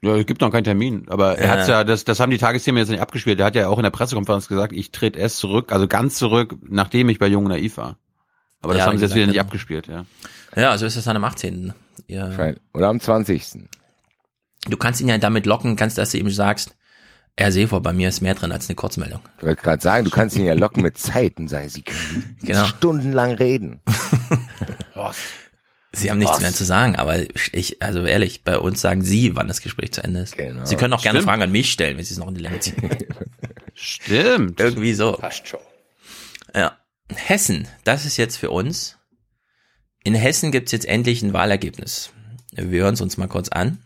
Ja, 0.02 0.16
es 0.16 0.26
gibt 0.26 0.39
noch 0.41 0.52
keinen 0.52 0.64
Termin, 0.64 1.08
aber 1.10 1.38
er 1.38 1.45
Ja. 1.48 1.52
hat's 1.54 1.68
ja, 1.68 1.84
das, 1.84 2.06
das 2.06 2.20
haben 2.22 2.30
die 2.32 2.38
Tagesthemen 2.38 2.78
jetzt 2.80 2.89
nicht 2.89 3.02
abgespielt. 3.02 3.39
Er 3.39 3.48
hat 3.48 3.56
ja 3.56 3.68
auch 3.68 3.78
in 3.80 3.84
der 3.84 3.89
Pressekonferenz 3.89 4.48
gesagt, 4.48 4.72
ich 4.74 4.91
trete 4.91 5.20
erst 5.20 5.39
zurück, 5.39 5.72
also 5.74 5.88
ganz 5.88 6.16
zurück, 6.16 6.56
nachdem 6.70 7.10
ich 7.10 7.20
bei 7.20 7.28
Jung 7.28 7.45
Naiv 7.45 7.76
war. 7.78 7.98
Aber 8.62 8.74
das 8.74 8.82
Ja, 8.82 8.88
haben 8.88 8.98
sie 8.98 9.04
jetzt 9.06 9.16
wieder 9.16 9.26
nicht 9.26 9.34
genau. 9.36 9.45
abgespielt, 9.45 9.88
ja. 9.88 10.06
Ja, 10.56 10.78
so 10.78 10.86
ist 10.86 10.95
es 10.95 11.04
dann 11.04 11.16
am 11.18 11.24
18. 11.26 11.74
Ja. 12.08 12.30
Oder 12.74 12.88
am 12.88 13.00
20. 13.00 13.68
Du 14.70 14.78
kannst 14.78 15.01
ihn 15.01 15.07
ja 15.09 15.18
damit 15.18 15.45
locken, 15.45 15.76
kannst, 15.76 15.97
dass 15.97 16.11
du 16.11 16.18
ihm 16.18 16.30
sagst, 16.30 16.76
Herr 17.39 17.51
Seehofer, 17.51 17.80
bei 17.82 17.93
mir 17.93 18.09
ist 18.09 18.22
mehr 18.22 18.34
drin 18.34 18.51
als 18.51 18.68
eine 18.68 18.76
Kurzmeldung. 18.76 19.20
Ich 19.38 19.43
wollte 19.43 19.61
gerade 19.61 19.82
sagen, 19.82 20.05
du 20.05 20.09
kannst 20.11 20.36
ihn 20.36 20.45
ja 20.45 20.53
locken 20.55 20.82
mit 20.82 20.97
Zeiten, 20.97 21.47
sagen 21.47 21.70
sie 21.70 21.84
können 21.84 22.36
Genau. 22.41 22.65
stundenlang 22.65 23.32
reden. 23.34 23.80
Sie 25.93 26.11
haben 26.11 26.18
nichts 26.20 26.36
Was? 26.36 26.41
mehr 26.41 26.53
zu 26.53 26.63
sagen, 26.65 26.95
aber 26.95 27.18
ich, 27.53 27.82
also 27.82 28.05
ehrlich, 28.05 28.43
bei 28.43 28.59
uns 28.59 28.82
sagen 28.82 29.01
Sie, 29.03 29.36
wann 29.36 29.47
das 29.47 29.61
Gespräch 29.61 29.93
zu 29.93 30.03
Ende 30.03 30.20
ist. 30.20 30.38
Genau. 30.38 30.63
Sie 30.65 30.76
können 30.76 30.93
auch 30.93 31.01
gerne 31.01 31.20
Stimmt. 31.20 31.30
Fragen 31.30 31.41
an 31.43 31.51
mich 31.51 31.72
stellen, 31.72 31.97
wenn 31.97 32.03
Sie 32.05 32.13
es 32.13 32.20
noch 32.20 32.28
in 32.28 32.36
die 32.36 32.41
Länge 32.41 32.59
ziehen. 32.59 32.76
Stimmt. 33.74 34.59
Irgendwie 34.59 34.93
so. 34.93 35.13
Passt 35.13 35.47
schon. 35.47 35.59
Ja. 36.53 36.78
Hessen, 37.15 37.68
das 37.84 38.05
ist 38.05 38.18
jetzt 38.18 38.36
für 38.38 38.51
uns. 38.51 38.97
In 40.03 40.13
Hessen 40.13 40.51
gibt's 40.51 40.72
jetzt 40.72 40.86
endlich 40.86 41.24
ein 41.24 41.34
Wahlergebnis. 41.34 42.11
Wir 42.51 42.84
hören 42.84 42.93
es 42.95 43.01
uns 43.01 43.18
mal 43.18 43.28
kurz 43.28 43.49
an. 43.49 43.80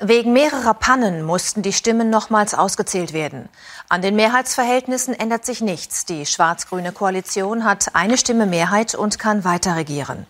Wegen 0.00 0.32
mehrerer 0.32 0.74
Pannen 0.74 1.24
mussten 1.24 1.62
die 1.62 1.72
Stimmen 1.72 2.08
nochmals 2.08 2.54
ausgezählt 2.54 3.12
werden. 3.12 3.48
An 3.88 4.00
den 4.00 4.14
Mehrheitsverhältnissen 4.14 5.12
ändert 5.12 5.44
sich 5.44 5.60
nichts. 5.60 6.04
Die 6.04 6.24
schwarz-grüne 6.24 6.92
Koalition 6.92 7.64
hat 7.64 7.96
eine 7.96 8.16
Stimme 8.16 8.46
Mehrheit 8.46 8.94
und 8.94 9.18
kann 9.18 9.42
weiter 9.42 9.74
regieren. 9.74 10.26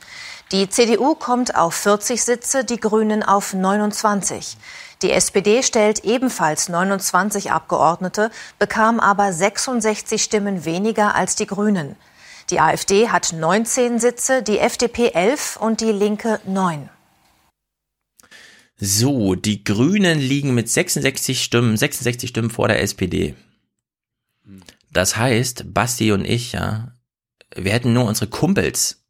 Die 0.53 0.71
CDU 0.71 1.15
kommt 1.15 1.55
auf 1.55 1.75
40 1.75 2.25
Sitze, 2.25 2.65
die 2.65 2.81
Grünen 2.81 3.23
auf 3.23 3.53
29. 3.53 4.57
Die 5.03 5.13
SPD 5.13 5.63
stellt 5.63 6.03
ebenfalls 6.03 6.71
29 6.71 7.53
Abgeordnete, 7.53 8.31
bekam 8.59 9.01
aber 9.01 9.35
66 9.35 10.23
Stimmen 10.23 10.65
weniger 10.65 11.15
als 11.15 11.37
die 11.37 11.47
Grünen. 11.47 11.95
Die 12.49 12.61
AfD 12.61 13.11
hat 13.11 13.35
19 13.35 13.99
Sitze, 13.99 14.43
die 14.43 14.61
FDP 14.61 15.11
11 15.11 15.59
und 15.59 15.83
die 15.83 15.93
Linke 15.93 16.41
9. 16.47 16.89
So, 18.81 19.35
die 19.35 19.65
Grünen 19.65 20.21
liegen 20.21 20.55
mit 20.55 20.69
66 20.69 21.43
Stimmen, 21.43 21.77
66 21.77 22.31
Stimmen 22.31 22.51
vor 22.51 22.69
der 22.69 22.81
SPD. 22.81 23.35
Das 24.93 25.17
heißt, 25.17 25.75
Basti 25.75 26.13
und 26.13 26.25
ich, 26.25 26.53
ja, 26.53 26.93
wir 27.57 27.73
hätten 27.73 27.93
nur 27.93 28.05
unsere 28.05 28.29
Kumpels 28.29 29.05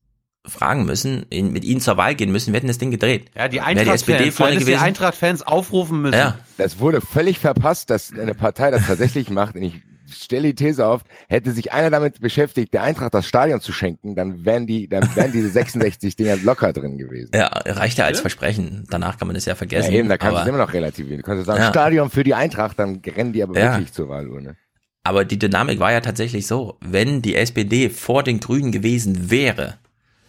fragen 0.46 0.86
müssen, 0.86 1.24
in, 1.28 1.52
mit 1.52 1.64
ihnen 1.64 1.80
zur 1.80 1.98
Wahl 1.98 2.14
gehen 2.14 2.32
müssen, 2.32 2.52
wir 2.52 2.58
hätten 2.58 2.68
das 2.68 2.78
Ding 2.78 2.90
gedreht. 2.90 3.30
Ja, 3.36 3.48
die 3.48 3.58
Wäre 3.58 3.84
die 3.84 3.90
SPD 3.90 4.24
Eintracht-Fans, 4.24 4.52
die 4.52 4.64
gewesen. 4.64 4.82
Eintracht-Fans 4.82 5.42
aufrufen 5.42 6.00
müssen. 6.00 6.18
Ja. 6.18 6.38
Das 6.56 6.78
wurde 6.78 7.02
völlig 7.02 7.38
verpasst, 7.38 7.90
dass 7.90 8.12
eine 8.12 8.34
Partei 8.34 8.70
das 8.70 8.86
tatsächlich 8.86 9.28
macht. 9.28 9.54
Und 9.54 9.62
ich 9.62 9.82
stelle 10.10 10.48
die 10.48 10.54
These 10.54 10.86
auf, 10.86 11.02
hätte 11.28 11.52
sich 11.52 11.72
einer 11.72 11.90
damit 11.90 12.20
beschäftigt, 12.20 12.72
der 12.74 12.82
Eintracht 12.82 13.14
das 13.14 13.26
Stadion 13.26 13.60
zu 13.60 13.72
schenken, 13.72 14.14
dann 14.14 14.44
wären 14.44 14.66
die, 14.66 14.88
dann 14.88 15.08
wären 15.14 15.32
diese 15.32 15.50
66 15.50 16.16
Dinger 16.16 16.36
locker 16.36 16.72
drin 16.72 16.98
gewesen. 16.98 17.30
Ja, 17.34 17.46
reicht 17.66 17.98
ja 17.98 18.04
als 18.06 18.20
Versprechen. 18.20 18.86
Danach 18.90 19.18
kann 19.18 19.28
man 19.28 19.34
das 19.34 19.44
ja 19.44 19.52
Ja, 19.52 19.56
vergessen. 19.56 19.92
eben, 19.92 20.08
da 20.08 20.16
kannst 20.16 20.32
du 20.32 20.36
aber, 20.36 20.42
es 20.42 20.48
immer 20.48 20.58
noch 20.58 20.72
relativieren. 20.72 21.18
Du 21.18 21.22
kannst 21.26 21.44
sagen, 21.46 21.60
Ja. 21.60 21.68
Stadion 21.70 22.10
für 22.10 22.24
die 22.24 22.34
Eintracht, 22.34 22.78
dann 22.78 23.00
rennen 23.06 23.32
die 23.32 23.42
aber 23.42 23.58
Ja. 23.58 23.72
wirklich 23.74 23.92
zur 23.92 24.08
Wahlurne. 24.08 24.56
aber 25.04 25.24
die 25.24 25.38
Dynamik 25.38 25.78
war 25.80 25.90
ja 25.92 26.00
tatsächlich 26.00 26.46
so, 26.46 26.76
wenn 26.80 27.22
die 27.22 27.34
SPD 27.34 27.88
vor 27.88 28.22
den 28.22 28.40
Grünen 28.40 28.72
gewesen 28.72 29.30
wäre, 29.30 29.78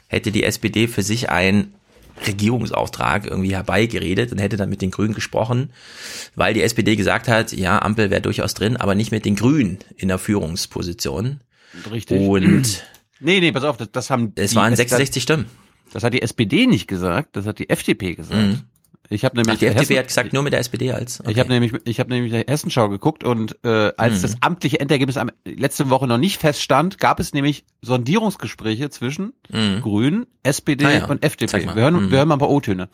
hätte 0.08 0.32
die 0.32 0.44
SPD 0.44 0.88
für 0.88 1.02
sich 1.04 1.30
einen 1.30 1.74
Regierungsauftrag 2.28 3.26
irgendwie 3.26 3.54
herbeigeredet 3.56 4.32
und 4.32 4.40
hätte 4.40 4.58
dann 4.58 4.70
mit 4.70 4.82
den 4.82 4.92
Grünen 4.92 5.14
gesprochen, 5.14 5.72
weil 6.36 6.54
die 6.54 6.62
SPD 6.64 6.96
gesagt 6.96 7.28
hat, 7.28 7.52
ja, 7.54 7.82
Ampel 7.82 8.10
wäre 8.10 8.22
durchaus 8.22 8.54
drin, 8.54 8.78
aber 8.78 8.96
nicht 8.96 9.12
mit 9.12 9.26
den 9.26 9.36
Grünen 9.36 9.80
in 9.96 10.08
der 10.08 10.18
Führungsposition. 10.18 11.40
Richtig. 11.92 12.22
Und 12.22 12.84
Nee, 13.22 13.42
nee, 13.42 13.52
pass 13.52 13.66
auf, 13.66 13.76
das, 13.76 13.92
das 13.92 14.10
haben 14.10 14.32
es 14.36 14.56
waren 14.56 14.72
das- 14.72 14.78
66 14.78 15.22
Stimmen. 15.24 15.46
Das 15.92 16.04
hat 16.04 16.14
die 16.14 16.22
SPD 16.22 16.68
nicht 16.68 16.88
gesagt, 16.88 17.36
das 17.36 17.46
hat 17.46 17.60
die 17.60 17.70
FDP 17.70 18.16
gesagt. 18.16 18.40
Mhm. 18.40 18.62
Ich 19.12 19.26
habe 19.26 19.36
nämlich 19.38 19.56
Ach, 19.56 19.60
die 19.60 19.66
FDP 19.66 19.80
Hessen- 19.82 19.98
hat 19.98 20.08
gesagt, 20.08 20.34
nur 20.34 20.44
mit 20.44 20.54
der 20.54 20.60
SPD 20.60 20.92
als. 20.92 21.22
Ich 21.28 21.40
habe 21.40 21.50
nämlich, 21.50 21.74
ich 21.86 22.00
habe 22.00 22.12
nämlich 22.12 22.32
die 22.32 22.52
Hessenschau 22.52 22.90
geguckt 22.90 23.24
und 23.24 23.58
äh, 23.64 23.92
als 23.98 24.18
Mhm. 24.18 24.22
das 24.22 24.36
amtliche 24.42 24.80
Endergebnis 24.80 25.18
am 25.18 25.32
letzte 25.46 25.90
Woche 25.90 26.06
noch 26.06 26.20
nicht 26.20 26.40
feststand, 26.40 27.00
gab 27.00 27.20
es 27.20 27.34
nämlich 27.34 27.66
Sondierungsgespräche 27.82 28.90
zwischen 28.92 29.34
Mhm. 29.52 29.82
Grünen, 29.82 30.26
SPD 30.44 30.86
Ah 30.86 30.92
ja, 30.92 31.06
und 31.06 31.24
FDP. 31.24 31.66
Wir 31.66 31.74
hören, 31.74 32.06
Mhm. 32.06 32.12
wir 32.12 32.18
hören 32.20 32.28
mal 32.28 32.36
ein 32.36 32.40
paar 32.40 32.52
O-Töne. 32.52 32.88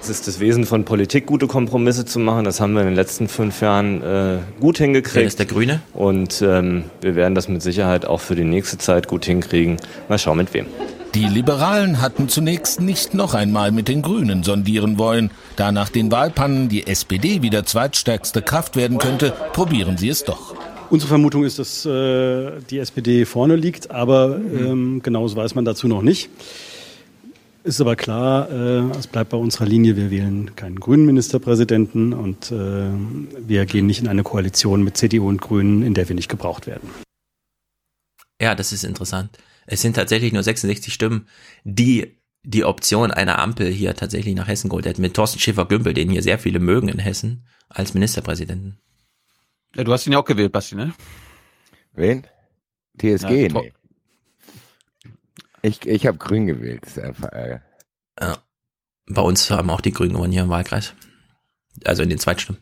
Es 0.00 0.08
ist 0.08 0.26
das 0.28 0.38
Wesen 0.40 0.64
von 0.66 0.84
Politik, 0.84 1.26
gute 1.26 1.46
Kompromisse 1.46 2.04
zu 2.04 2.18
machen. 2.18 2.44
Das 2.44 2.60
haben 2.60 2.72
wir 2.74 2.80
in 2.82 2.86
den 2.88 2.94
letzten 2.96 3.28
fünf 3.28 3.60
Jahren 3.60 4.02
äh, 4.02 4.38
gut 4.60 4.78
hingekriegt. 4.78 5.16
Wer 5.16 5.24
ist 5.24 5.38
der 5.38 5.46
Grüne? 5.46 5.80
Und 5.94 6.40
ähm, 6.42 6.84
wir 7.00 7.14
werden 7.16 7.34
das 7.34 7.48
mit 7.48 7.62
Sicherheit 7.62 8.04
auch 8.06 8.20
für 8.20 8.36
die 8.36 8.44
nächste 8.44 8.78
Zeit 8.78 9.08
gut 9.08 9.24
hinkriegen. 9.24 9.76
Mal 10.08 10.18
schauen, 10.18 10.36
mit 10.38 10.52
wem. 10.54 10.66
Die 11.14 11.24
Liberalen 11.24 12.02
hatten 12.02 12.28
zunächst 12.28 12.80
nicht 12.80 13.14
noch 13.14 13.32
einmal 13.32 13.72
mit 13.72 13.88
den 13.88 14.02
Grünen 14.02 14.42
sondieren 14.42 14.98
wollen. 14.98 15.30
Da 15.56 15.72
nach 15.72 15.88
den 15.88 16.12
Wahlpannen 16.12 16.68
die 16.68 16.86
SPD 16.86 17.40
wieder 17.42 17.64
zweitstärkste 17.64 18.42
Kraft 18.42 18.76
werden 18.76 18.98
könnte, 18.98 19.32
probieren 19.52 19.96
sie 19.96 20.10
es 20.10 20.24
doch. 20.24 20.54
Unsere 20.90 21.08
Vermutung 21.08 21.44
ist, 21.44 21.58
dass 21.58 21.84
äh, 21.86 22.60
die 22.70 22.78
SPD 22.78 23.24
vorne 23.24 23.56
liegt, 23.56 23.90
aber 23.90 24.36
ähm, 24.36 25.00
genaues 25.02 25.34
weiß 25.34 25.54
man 25.54 25.64
dazu 25.64 25.88
noch 25.88 26.02
nicht. 26.02 26.30
Ist 27.64 27.80
aber 27.80 27.96
klar, 27.96 28.50
äh, 28.50 28.98
es 28.98 29.06
bleibt 29.06 29.30
bei 29.30 29.36
unserer 29.36 29.66
Linie, 29.66 29.96
wir 29.96 30.10
wählen 30.10 30.54
keinen 30.56 30.78
grünen 30.78 31.04
Ministerpräsidenten 31.06 32.12
und 32.12 32.50
äh, 32.50 32.88
wir 33.46 33.66
gehen 33.66 33.86
nicht 33.86 34.00
in 34.00 34.08
eine 34.08 34.22
Koalition 34.22 34.82
mit 34.82 34.96
CDU 34.96 35.28
und 35.28 35.40
Grünen, 35.40 35.82
in 35.82 35.94
der 35.94 36.08
wir 36.08 36.14
nicht 36.14 36.28
gebraucht 36.28 36.66
werden. 36.66 36.88
Ja, 38.40 38.54
das 38.54 38.72
ist 38.72 38.84
interessant. 38.84 39.30
Es 39.70 39.82
sind 39.82 39.94
tatsächlich 39.94 40.32
nur 40.32 40.42
66 40.42 40.92
Stimmen, 40.92 41.28
die 41.62 42.18
die 42.42 42.64
Option 42.64 43.10
einer 43.10 43.38
Ampel 43.38 43.70
hier 43.70 43.94
tatsächlich 43.94 44.34
nach 44.34 44.48
Hessen 44.48 44.70
geholt 44.70 44.86
hätten. 44.86 45.02
Mit 45.02 45.12
Thorsten 45.14 45.38
Schäfer-Gümbel, 45.38 45.92
den 45.92 46.08
hier 46.08 46.22
sehr 46.22 46.38
viele 46.38 46.58
mögen 46.58 46.88
in 46.88 46.98
Hessen, 46.98 47.46
als 47.68 47.92
Ministerpräsidenten. 47.92 48.78
Ja, 49.74 49.84
du 49.84 49.92
hast 49.92 50.06
ihn 50.06 50.14
ja 50.14 50.18
auch 50.20 50.24
gewählt, 50.24 50.52
Basti, 50.52 50.74
ne? 50.74 50.94
Wen? 51.92 52.26
TSG? 52.96 53.24
Ja, 53.24 53.60
nee. 53.60 53.72
Ich, 55.60 55.86
ich 55.86 56.06
habe 56.06 56.16
grün 56.16 56.46
gewählt. 56.46 56.80
Das 56.84 56.96
ist 56.96 57.02
einfach, 57.04 57.28
äh, 57.32 57.60
Ja. 58.18 58.38
Bei 59.06 59.22
uns 59.22 59.50
haben 59.50 59.68
auch 59.68 59.82
die 59.82 59.92
Grünen 59.92 60.14
gewonnen 60.14 60.32
hier 60.32 60.42
im 60.42 60.48
Wahlkreis. 60.48 60.94
Also 61.84 62.02
in 62.02 62.08
den 62.08 62.18
Zweitstimmen. 62.18 62.60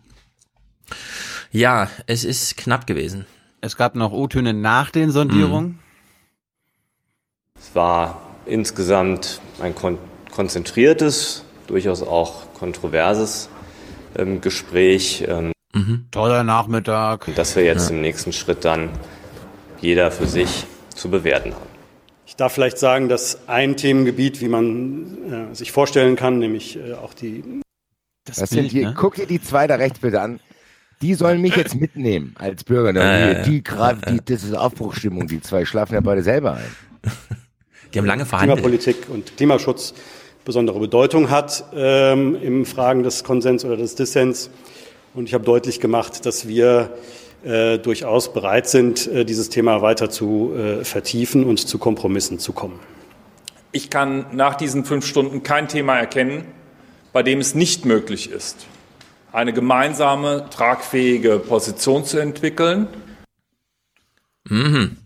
Ja, 1.52 1.88
es 2.06 2.24
ist 2.24 2.56
knapp 2.56 2.86
gewesen. 2.88 3.26
Es 3.60 3.76
gab 3.76 3.94
noch 3.94 4.12
O-Töne 4.12 4.54
nach 4.54 4.90
den 4.90 5.12
Sondierungen. 5.12 5.78
Es 7.68 7.74
war 7.74 8.20
insgesamt 8.46 9.40
ein 9.60 9.74
kon 9.74 9.98
konzentriertes, 10.30 11.44
durchaus 11.66 12.02
auch 12.02 12.52
kontroverses 12.54 13.48
ähm, 14.16 14.40
Gespräch. 14.40 15.24
Ähm, 15.26 15.52
Toller 16.10 16.44
Nachmittag. 16.44 17.26
Das 17.34 17.56
wir 17.56 17.64
jetzt 17.64 17.88
Ja. 17.88 17.96
im 17.96 18.02
nächsten 18.02 18.32
Schritt 18.32 18.64
dann 18.64 18.90
jeder 19.80 20.10
für 20.10 20.26
sich 20.26 20.66
zu 20.94 21.10
bewerten 21.10 21.54
haben. 21.54 21.66
Ich 22.26 22.36
darf 22.36 22.52
vielleicht 22.52 22.78
sagen, 22.78 23.08
dass 23.08 23.48
ein 23.48 23.76
Themengebiet, 23.76 24.40
wie 24.40 24.48
man 24.48 25.50
äh, 25.50 25.54
sich 25.54 25.72
vorstellen 25.72 26.16
kann, 26.16 26.38
nämlich 26.38 26.76
äh, 26.78 26.92
auch 26.92 27.14
die. 27.14 27.62
Das, 28.26 28.36
das 28.36 28.50
Bild, 28.50 28.70
sind 28.70 28.72
die, 28.72 28.84
ne? 28.84 28.94
Guck 28.96 29.14
dir 29.14 29.26
die 29.26 29.40
zwei 29.40 29.66
da 29.66 29.76
rechts 29.76 29.98
bitte 30.00 30.20
an. 30.20 30.38
Die 31.02 31.14
sollen 31.14 31.40
mich 31.40 31.56
jetzt 31.56 31.74
mitnehmen 31.74 32.34
als 32.38 32.62
Bürger. 32.62 32.90
Äh, 32.94 33.42
die, 33.42 33.62
die, 33.62 34.10
die, 34.10 34.24
das 34.24 34.44
ist 34.44 34.54
Aufbruchstimmung. 34.54 35.26
Die 35.26 35.40
zwei 35.40 35.64
schlafen 35.64 35.94
ja 35.94 36.00
beide 36.00 36.22
selber 36.22 36.54
ein. 36.54 36.76
Die 37.96 38.00
haben 38.00 38.06
lange 38.06 38.26
verhandelt. 38.26 38.58
Klimapolitik 38.58 39.08
und 39.08 39.38
Klimaschutz 39.38 39.94
besondere 40.44 40.78
Bedeutung 40.78 41.30
hat 41.30 41.64
ähm, 41.74 42.36
im 42.42 42.66
Fragen 42.66 43.02
des 43.02 43.24
Konsens 43.24 43.64
oder 43.64 43.78
des 43.78 43.94
Dissens. 43.94 44.50
Und 45.14 45.24
ich 45.24 45.32
habe 45.32 45.46
deutlich 45.46 45.80
gemacht, 45.80 46.26
dass 46.26 46.46
wir 46.46 46.90
äh, 47.42 47.78
durchaus 47.78 48.34
bereit 48.34 48.68
sind, 48.68 49.06
äh, 49.06 49.24
dieses 49.24 49.48
Thema 49.48 49.80
weiter 49.80 50.10
zu 50.10 50.52
äh, 50.54 50.84
vertiefen 50.84 51.44
und 51.44 51.56
zu 51.66 51.78
Kompromissen 51.78 52.38
zu 52.38 52.52
kommen. 52.52 52.78
Ich 53.72 53.88
kann 53.88 54.26
nach 54.32 54.56
diesen 54.56 54.84
fünf 54.84 55.06
Stunden 55.06 55.42
kein 55.42 55.66
Thema 55.66 55.96
erkennen, 55.96 56.44
bei 57.14 57.22
dem 57.22 57.38
es 57.38 57.54
nicht 57.54 57.86
möglich 57.86 58.30
ist, 58.30 58.66
eine 59.32 59.54
gemeinsame, 59.54 60.50
tragfähige 60.50 61.38
Position 61.38 62.04
zu 62.04 62.18
entwickeln. 62.18 62.88
Mhm. 64.46 64.98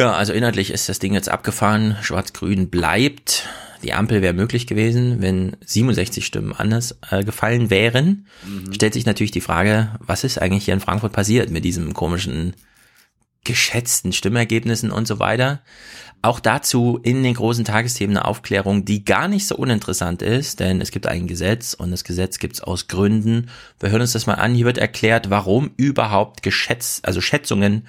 Ja, 0.00 0.14
also 0.14 0.32
inhaltlich 0.32 0.70
ist 0.70 0.88
das 0.88 0.98
Ding 0.98 1.12
jetzt 1.12 1.28
abgefahren. 1.28 1.94
Schwarz-Grün 2.00 2.70
bleibt. 2.70 3.46
Die 3.82 3.92
Ampel 3.92 4.22
wäre 4.22 4.32
möglich 4.32 4.66
gewesen, 4.66 5.20
wenn 5.20 5.58
67 5.60 6.24
Stimmen 6.24 6.54
anders 6.54 6.96
äh, 7.10 7.22
gefallen 7.22 7.68
wären. 7.68 8.26
Mhm. 8.46 8.72
Stellt 8.72 8.94
sich 8.94 9.04
natürlich 9.04 9.30
die 9.30 9.42
Frage, 9.42 9.90
was 9.98 10.24
ist 10.24 10.40
eigentlich 10.40 10.64
hier 10.64 10.72
in 10.72 10.80
Frankfurt 10.80 11.12
passiert 11.12 11.50
mit 11.50 11.66
diesem 11.66 11.92
komischen 11.92 12.54
geschätzten 13.44 14.14
Stimmergebnissen 14.14 14.90
und 14.90 15.06
so 15.06 15.18
weiter. 15.18 15.60
Auch 16.22 16.38
dazu 16.38 17.00
in 17.02 17.22
den 17.22 17.32
großen 17.32 17.64
Tagesthemen 17.64 18.16
eine 18.16 18.26
Aufklärung, 18.26 18.84
die 18.84 19.04
gar 19.04 19.26
nicht 19.26 19.46
so 19.46 19.56
uninteressant 19.56 20.20
ist, 20.20 20.60
denn 20.60 20.82
es 20.82 20.90
gibt 20.90 21.06
ein 21.06 21.26
Gesetz 21.26 21.72
und 21.72 21.90
das 21.90 22.04
Gesetz 22.04 22.38
gibt 22.38 22.56
es 22.56 22.60
aus 22.60 22.88
Gründen. 22.88 23.48
Wir 23.78 23.90
hören 23.90 24.02
uns 24.02 24.12
das 24.12 24.26
mal 24.26 24.34
an. 24.34 24.54
Hier 24.54 24.66
wird 24.66 24.76
erklärt, 24.76 25.30
warum 25.30 25.70
überhaupt 25.78 26.42
geschätzt, 26.42 27.06
also 27.06 27.22
Schätzungen 27.22 27.86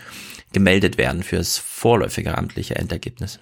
gemeldet 0.54 0.98
werden 0.98 1.24
fürs 1.24 1.58
vorläufige 1.58 2.38
amtliche 2.38 2.78
Endergebnis. 2.78 3.40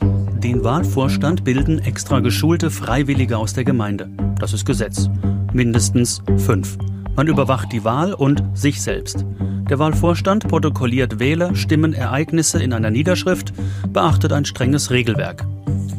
Den 0.00 0.64
Wahlvorstand 0.64 1.44
bilden 1.44 1.78
extra 1.80 2.18
geschulte 2.18 2.70
Freiwillige 2.70 3.38
aus 3.38 3.52
der 3.52 3.64
Gemeinde. 3.64 4.10
Das 4.40 4.54
ist 4.54 4.64
Gesetz. 4.64 5.08
Mindestens 5.52 6.22
fünf. 6.38 6.78
Man 7.16 7.26
überwacht 7.26 7.72
die 7.72 7.84
Wahl 7.84 8.14
und 8.14 8.42
sich 8.54 8.80
selbst. 8.80 9.24
Der 9.68 9.78
Wahlvorstand 9.78 10.48
protokolliert 10.48 11.20
Wähler, 11.20 11.54
Stimmen, 11.54 11.92
Ereignisse 11.92 12.62
in 12.62 12.72
einer 12.72 12.90
Niederschrift, 12.90 13.52
beachtet 13.92 14.32
ein 14.32 14.44
strenges 14.44 14.90
Regelwerk. 14.90 15.44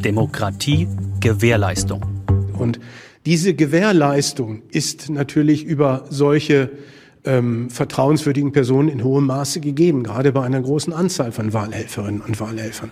Demokratie, 0.03 0.87
Gewährleistung. 1.19 2.03
Und 2.57 2.79
diese 3.25 3.53
Gewährleistung 3.53 4.63
ist 4.71 5.09
natürlich 5.09 5.63
über 5.63 6.05
solche 6.09 6.71
ähm, 7.23 7.69
vertrauenswürdigen 7.69 8.51
Personen 8.51 8.89
in 8.89 9.03
hohem 9.03 9.27
Maße 9.27 9.59
gegeben, 9.59 10.03
gerade 10.03 10.31
bei 10.31 10.43
einer 10.43 10.61
großen 10.61 10.91
Anzahl 10.91 11.31
von 11.31 11.53
Wahlhelferinnen 11.53 12.21
und 12.21 12.39
Wahlhelfern. 12.39 12.91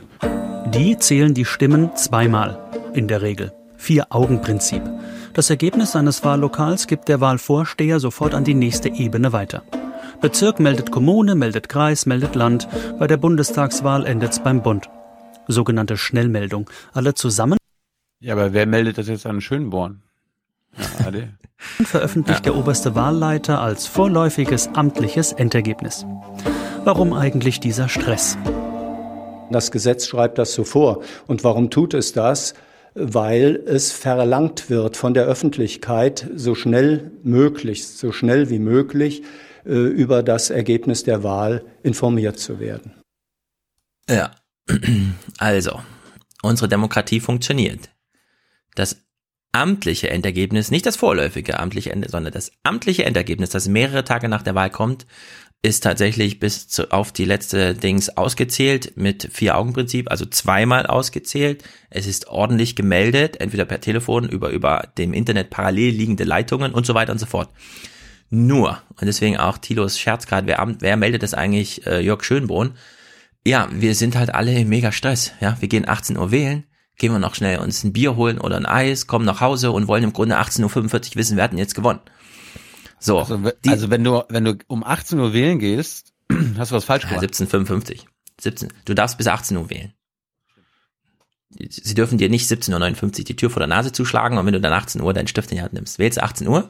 Die 0.74 0.98
zählen 0.98 1.34
die 1.34 1.46
Stimmen 1.46 1.96
zweimal, 1.96 2.60
in 2.94 3.08
der 3.08 3.22
Regel. 3.22 3.52
Vier-Augen-Prinzip. 3.78 4.84
Das 5.34 5.50
Ergebnis 5.50 5.96
eines 5.96 6.24
Wahllokals 6.24 6.88
gibt 6.88 7.08
der 7.08 7.22
Wahlvorsteher 7.22 8.00
sofort 8.00 8.34
an 8.34 8.44
die 8.44 8.54
nächste 8.56 8.90
Ebene 8.90 9.32
weiter. 9.32 9.64
Bezirk 10.22 10.60
meldet 10.60 10.92
Kommune, 10.92 11.36
meldet 11.36 11.70
Kreis, 11.70 12.06
meldet 12.06 12.36
Land. 12.36 12.68
Bei 12.98 13.08
der 13.08 13.18
Bundestagswahl 13.18 14.06
endet 14.06 14.34
es 14.34 14.40
beim 14.40 14.62
Bund. 14.62 14.90
Sogenannte 15.48 15.98
Schnellmeldung. 15.98 16.70
Alle 16.94 17.14
zusammen. 17.14 17.58
Ja, 18.20 18.34
aber 18.34 18.54
wer 18.54 18.66
meldet 18.66 18.98
das 18.98 19.08
jetzt 19.08 19.26
an 19.26 19.40
Schönborn? 19.40 20.02
Ja, 20.78 21.08
Ade. 21.08 21.30
veröffentlicht 21.58 22.46
ja. 22.46 22.52
der 22.52 22.60
oberste 22.60 22.96
Wahlleiter 22.96 23.62
als 23.62 23.88
vorläufiges 23.88 24.70
amtliches 24.74 25.32
Endergebnis. 25.34 26.06
Warum 26.84 27.14
eigentlich 27.14 27.60
dieser 27.60 27.88
Stress? 27.88 28.38
Das 29.52 29.72
Gesetz 29.72 30.06
schreibt 30.06 30.38
das 30.38 30.54
so 30.54 30.64
vor. 30.64 31.02
Und 31.28 31.44
warum 31.44 31.70
tut 31.70 31.94
es 31.94 32.14
das? 32.14 32.54
Weil 33.02 33.64
es 33.66 33.92
verlangt 33.92 34.70
wird 34.70 34.98
von 34.98 35.14
der 35.14 35.26
Öffentlichkeit, 35.26 36.30
so 36.36 36.54
schnell 36.54 37.12
möglich, 37.24 37.88
so 37.88 38.12
schnell 38.12 38.50
wie 38.50 38.60
möglich 38.60 39.24
äh, 39.66 39.72
über 39.72 40.22
das 40.22 40.50
Ergebnis 40.50 41.04
der 41.04 41.24
Wahl 41.24 41.64
informiert 41.82 42.40
zu 42.40 42.60
werden. 42.60 42.94
Ja, 44.10 44.32
also, 45.38 45.82
unsere 46.42 46.68
Demokratie 46.68 47.20
funktioniert. 47.20 47.90
Das 48.76 48.98
amtliche 49.52 50.10
Endergebnis, 50.10 50.72
nicht 50.72 50.86
das 50.86 50.96
vorläufige 50.96 51.60
amtliche 51.60 51.92
Ende, 51.92 52.10
sondern 52.10 52.34
das 52.34 52.52
amtliche 52.64 53.06
Endergebnis, 53.06 53.50
das 53.50 53.68
mehrere 53.68 54.04
Tage 54.04 54.30
nach 54.30 54.44
der 54.44 54.56
Wahl 54.56 54.70
kommt, 54.70 55.08
ist 55.62 55.84
tatsächlich 55.84 56.40
bis 56.40 56.70
zu, 56.70 56.92
auf 56.92 57.12
die 57.12 57.26
letzte 57.26 57.74
Dings 57.74 58.16
ausgezählt 58.16 58.94
mit 58.96 59.30
Vier-Augen-Prinzip, 59.32 60.10
also 60.10 60.26
zweimal 60.26 60.86
ausgezählt. 60.86 61.64
Es 61.90 62.08
ist 62.08 62.28
ordentlich 62.28 62.78
gemeldet, 62.78 63.42
entweder 63.42 63.66
per 63.66 63.82
Telefon, 63.82 64.30
über, 64.30 64.52
über 64.52 64.88
dem 64.98 65.14
Internet 65.14 65.50
parallel 65.50 65.94
liegende 65.94 66.24
Leitungen 66.24 66.74
und 66.74 66.86
so 66.86 66.94
weiter 66.94 67.12
und 67.12 67.20
so 67.20 67.26
fort. 67.26 67.50
Nur, 68.30 68.82
und 68.92 69.08
deswegen 69.08 69.38
auch 69.38 69.58
Tilos 69.58 70.00
Scherz 70.00 70.28
gerade, 70.28 70.48
wer, 70.48 70.76
wer 70.80 70.98
meldet 70.98 71.24
das 71.24 71.34
eigentlich, 71.34 71.86
äh, 71.86 72.00
Jörg 72.00 72.24
Schönbrunn? 72.24 72.76
Ja, 73.46 73.68
wir 73.72 73.96
sind 73.96 74.16
halt 74.16 74.34
alle 74.34 74.54
im 74.54 74.70
mega 74.70 74.92
Stress, 74.92 75.34
ja. 75.42 75.58
Wir 75.60 75.68
gehen 75.68 75.90
18 75.90 76.18
Uhr 76.18 76.32
wählen, 76.32 76.64
gehen 76.98 77.12
wir 77.12 77.20
noch 77.20 77.36
schnell 77.36 77.60
uns 77.60 77.84
ein 77.84 77.92
Bier 77.92 78.16
holen 78.16 78.40
oder 78.40 78.56
ein 78.56 78.66
Eis, 78.66 79.08
kommen 79.08 79.26
nach 79.26 79.42
Hause 79.42 79.72
und 79.72 79.88
wollen 79.88 80.04
im 80.04 80.14
Grunde 80.14 80.40
18.45 80.40 80.64
Uhr 81.12 81.16
wissen, 81.16 81.38
wir 81.38 81.44
hatten 81.44 81.58
jetzt 81.58 81.76
gewonnen. 81.76 82.02
So. 83.00 83.20
Also, 83.20 83.38
die, 83.64 83.70
also, 83.70 83.90
wenn 83.90 84.04
du, 84.04 84.24
wenn 84.30 84.46
du 84.46 84.58
um 84.68 84.84
18 84.84 85.20
Uhr 85.20 85.34
wählen 85.34 85.60
gehst, 85.60 86.14
hast 86.58 86.72
du 86.72 86.76
was 86.76 86.86
falsch 86.86 87.08
gemacht. 87.08 87.24
17.55. 87.24 88.02
17. 88.40 88.74
Du 88.86 88.94
darfst 88.94 89.18
bis 89.18 89.28
18 89.28 89.58
Uhr 89.58 89.70
wählen. 89.70 89.94
Sie 91.52 91.96
dürfen 91.96 92.20
dir 92.20 92.30
nicht 92.30 92.50
17.59 92.50 93.04
Uhr 93.04 93.12
die 93.26 93.36
Tür 93.36 93.50
vor 93.50 93.60
der 93.60 93.68
Nase 93.68 93.92
zuschlagen 93.92 94.38
und 94.38 94.46
wenn 94.46 94.54
du 94.54 94.62
dann 94.62 94.72
18 94.72 95.02
Uhr 95.02 95.14
deinen 95.14 95.28
Stift 95.28 95.50
in 95.50 95.58
die 95.58 95.64
Hand 95.64 95.74
nimmst. 95.74 95.98
Wählst 95.98 96.20
du 96.20 96.24
18 96.24 96.48
Uhr? 96.48 96.70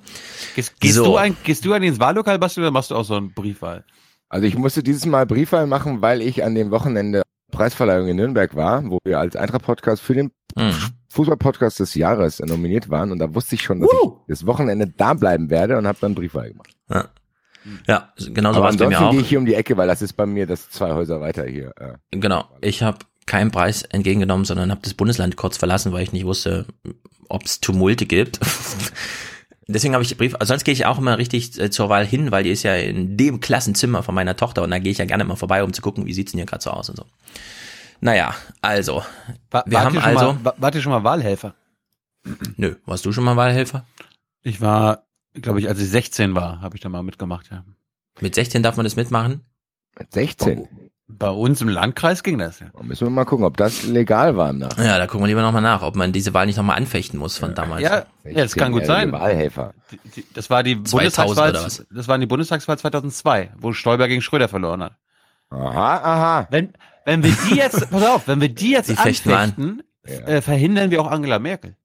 Gehst, 0.56 0.80
gehst 0.80 0.96
so. 0.96 1.04
du 1.04 1.18
ein, 1.18 1.36
gehst 1.44 1.66
du 1.66 1.74
an 1.74 1.84
ins 1.84 2.00
Wahllokal, 2.00 2.40
Basti, 2.40 2.62
oder 2.62 2.72
machst 2.72 2.92
du 2.92 2.96
auch 2.96 3.04
so 3.04 3.16
einen 3.16 3.34
Briefwahl? 3.34 3.84
Also 4.30 4.48
ich 4.48 4.56
musste 4.56 4.82
dieses 4.82 5.06
Mal 5.06 5.26
Briefwahl 5.26 5.68
machen, 5.68 6.02
weil 6.02 6.22
ich 6.22 6.46
an 6.46 6.56
dem 6.56 6.72
Wochenende 6.72 7.24
Preisverleihung 7.52 8.08
in 8.08 8.16
Nürnberg 8.16 8.56
war, 8.56 8.90
wo 8.90 9.00
wir 9.04 9.20
als 9.20 9.36
Eintracht-Podcast 9.36 10.02
für 10.02 10.14
den 10.14 10.32
mhm. 10.56 10.74
Fußball-Podcast 11.10 11.80
des 11.80 11.96
Jahres 11.96 12.40
nominiert 12.40 12.90
waren. 12.90 13.12
Und 13.12 13.20
da 13.20 13.34
wusste 13.34 13.56
ich 13.56 13.64
schon, 13.64 13.80
dass 13.80 13.90
uh. 13.92 14.18
ich 14.28 14.28
das 14.28 14.46
Wochenende 14.46 14.88
da 14.88 15.14
bleiben 15.14 15.50
werde 15.50 15.78
und 15.78 15.88
habe 15.88 15.98
dann 16.02 16.16
Briefwahl 16.16 16.50
gemacht. 16.50 16.76
Ja. 16.90 17.10
Ja, 17.88 18.14
genau 18.18 18.54
so 18.54 18.62
war 18.62 18.70
es 18.70 18.78
bei 18.78 18.88
mir 18.88 19.02
auch. 19.02 19.12
gehe 19.12 19.20
ich 19.20 19.30
hier 19.30 19.38
um 19.38 19.46
die 19.46 19.54
Ecke, 19.54 19.76
weil 19.76 19.88
das 19.88 20.02
ist 20.02 20.14
bei 20.14 20.26
mir 20.26 20.48
das 20.48 20.70
zwei 20.70 20.94
Häuser 20.94 21.20
weiter 21.20 21.46
hier. 21.46 21.74
Äh. 21.78 21.98
Genau, 22.12 22.46
ich 22.62 22.82
habe 22.82 23.00
keinen 23.26 23.52
Preis 23.52 23.84
entgegengenommen, 23.84 24.46
sondern 24.46 24.72
habe 24.72 24.82
das 24.84 24.94
Bundesland 24.94 25.36
kurz 25.36 25.58
verlassen, 25.58 25.92
weil 25.92 26.04
ich 26.04 26.14
nicht 26.14 26.26
wusste, 26.26 26.66
ob 27.28 27.46
es 27.46 27.60
Tumulte 27.60 28.06
gibt. 28.06 28.40
Deswegen 29.68 29.94
habe 29.94 30.04
ich 30.04 30.18
Brief, 30.18 30.34
also 30.40 30.52
sonst 30.52 30.64
gehe 30.64 30.74
ich 30.74 30.88
auch 30.88 30.98
immer 30.98 31.20
richtig 31.20 31.60
äh, 31.60 31.70
zur 31.70 31.90
Wahl 31.90 32.06
hin, 32.06 32.32
weil 32.32 32.44
die 32.44 32.50
ist 32.50 32.64
ja 32.64 32.76
in 32.76 33.18
dem 33.18 33.40
Klassenzimmer 33.40 34.02
von 34.02 34.16
meiner 34.16 34.36
Tochter 34.36 34.64
und 34.64 34.72
da 34.72 34.80
gehe 34.80 34.92
ich 34.92 34.98
ja 34.98 35.06
gerne 35.06 35.26
mal 35.26 35.36
vorbei, 35.36 35.64
um 35.64 35.74
zu 35.74 35.84
gucken, 35.84 36.08
wie 36.08 36.14
sieht's 36.14 36.32
denn 36.32 36.40
hier 36.40 36.48
gerade 36.48 36.64
so 36.64 36.72
aus 36.72 36.90
und 36.90 36.96
so. 36.96 37.06
Naja, 38.02 38.34
also. 38.62 39.04
War, 39.52 39.64
wir 39.66 39.82
haben 39.82 39.98
also. 39.98 40.34
Mal, 40.34 40.54
wart 40.58 40.76
ihr 40.76 40.82
schon 40.82 40.92
mal 40.92 41.04
Wahlhelfer? 41.04 41.54
Nö, 42.58 42.76
warst 42.86 43.06
du 43.06 43.12
schon 43.12 43.24
mal 43.24 43.36
Wahlhelfer? 43.36 43.86
Ich 44.42 44.62
war, 44.62 45.04
glaube 45.34 45.60
ich, 45.60 45.68
als 45.68 45.80
ich 45.80 45.90
16 45.90 46.36
war, 46.36 46.62
habe 46.62 46.76
ich 46.76 46.82
da 46.82 46.90
mal 46.90 47.04
mitgemacht, 47.04 47.50
ja. 47.52 47.64
Mit 48.22 48.36
16 48.36 48.64
darf 48.64 48.78
man 48.78 48.84
das 48.84 48.96
mitmachen? 48.96 49.42
Mit 49.98 50.14
16? 50.14 50.68
Bei 51.12 51.30
uns 51.30 51.60
im 51.62 51.70
Landkreis 51.70 52.22
ging 52.22 52.38
das, 52.38 52.60
ja. 52.60 52.68
Da 52.72 52.84
müssen 52.84 53.08
wir 53.08 53.10
mal 53.10 53.26
gucken, 53.26 53.44
ob 53.44 53.58
das 53.58 53.84
legal 53.84 54.38
war 54.38 54.52
im 54.52 54.60
Nachhinein. 54.60 54.86
Ja, 54.86 54.98
da 55.00 55.08
gucken 55.08 55.22
wir 55.22 55.28
lieber 55.28 55.42
nochmal 55.42 55.64
nach, 55.64 55.82
ob 55.82 55.96
man 55.96 56.12
diese 56.12 56.36
Wahl 56.36 56.46
nicht 56.46 56.58
nochmal 56.58 56.78
anfechten 56.78 57.18
muss 57.18 57.38
von 57.38 57.56
damals. 57.56 57.82
Ja, 57.82 58.06
ja 58.24 58.34
das 58.34 58.56
kann 58.56 58.72
gut 58.72 58.86
sein. 58.86 59.12
Wahlhelfer. 59.12 59.74
Die, 59.92 60.00
die, 60.16 60.26
das 60.34 60.52
war 60.52 60.62
die 60.62 60.76
Bundestagswahl, 60.76 61.52
das 61.52 62.08
war 62.08 62.18
die 62.20 62.28
Bundestagswahl 62.28 62.78
2002, 62.78 63.54
wo 63.58 63.74
Stoiber 63.74 64.08
gegen 64.08 64.22
Schröder 64.22 64.48
verloren 64.48 64.84
hat. 64.84 64.98
Aha, 65.50 65.98
aha. 65.98 66.48
Wenn, 66.52 66.74
wenn 67.06 67.24
wir 67.24 67.36
die 67.50 67.56
jetzt, 67.56 67.90
pass 67.90 68.04
auf, 68.04 68.28
wenn 68.28 68.42
wir 68.42 68.50
die 68.50 68.72
jetzt 68.72 68.90
die 68.90 68.98
anfechten, 68.98 69.34
an. 69.34 69.84
äh, 70.04 70.42
verhindern 70.42 70.92
wir 70.92 71.02
auch 71.02 71.08
Angela 71.08 71.40
Merkel. 71.40 71.76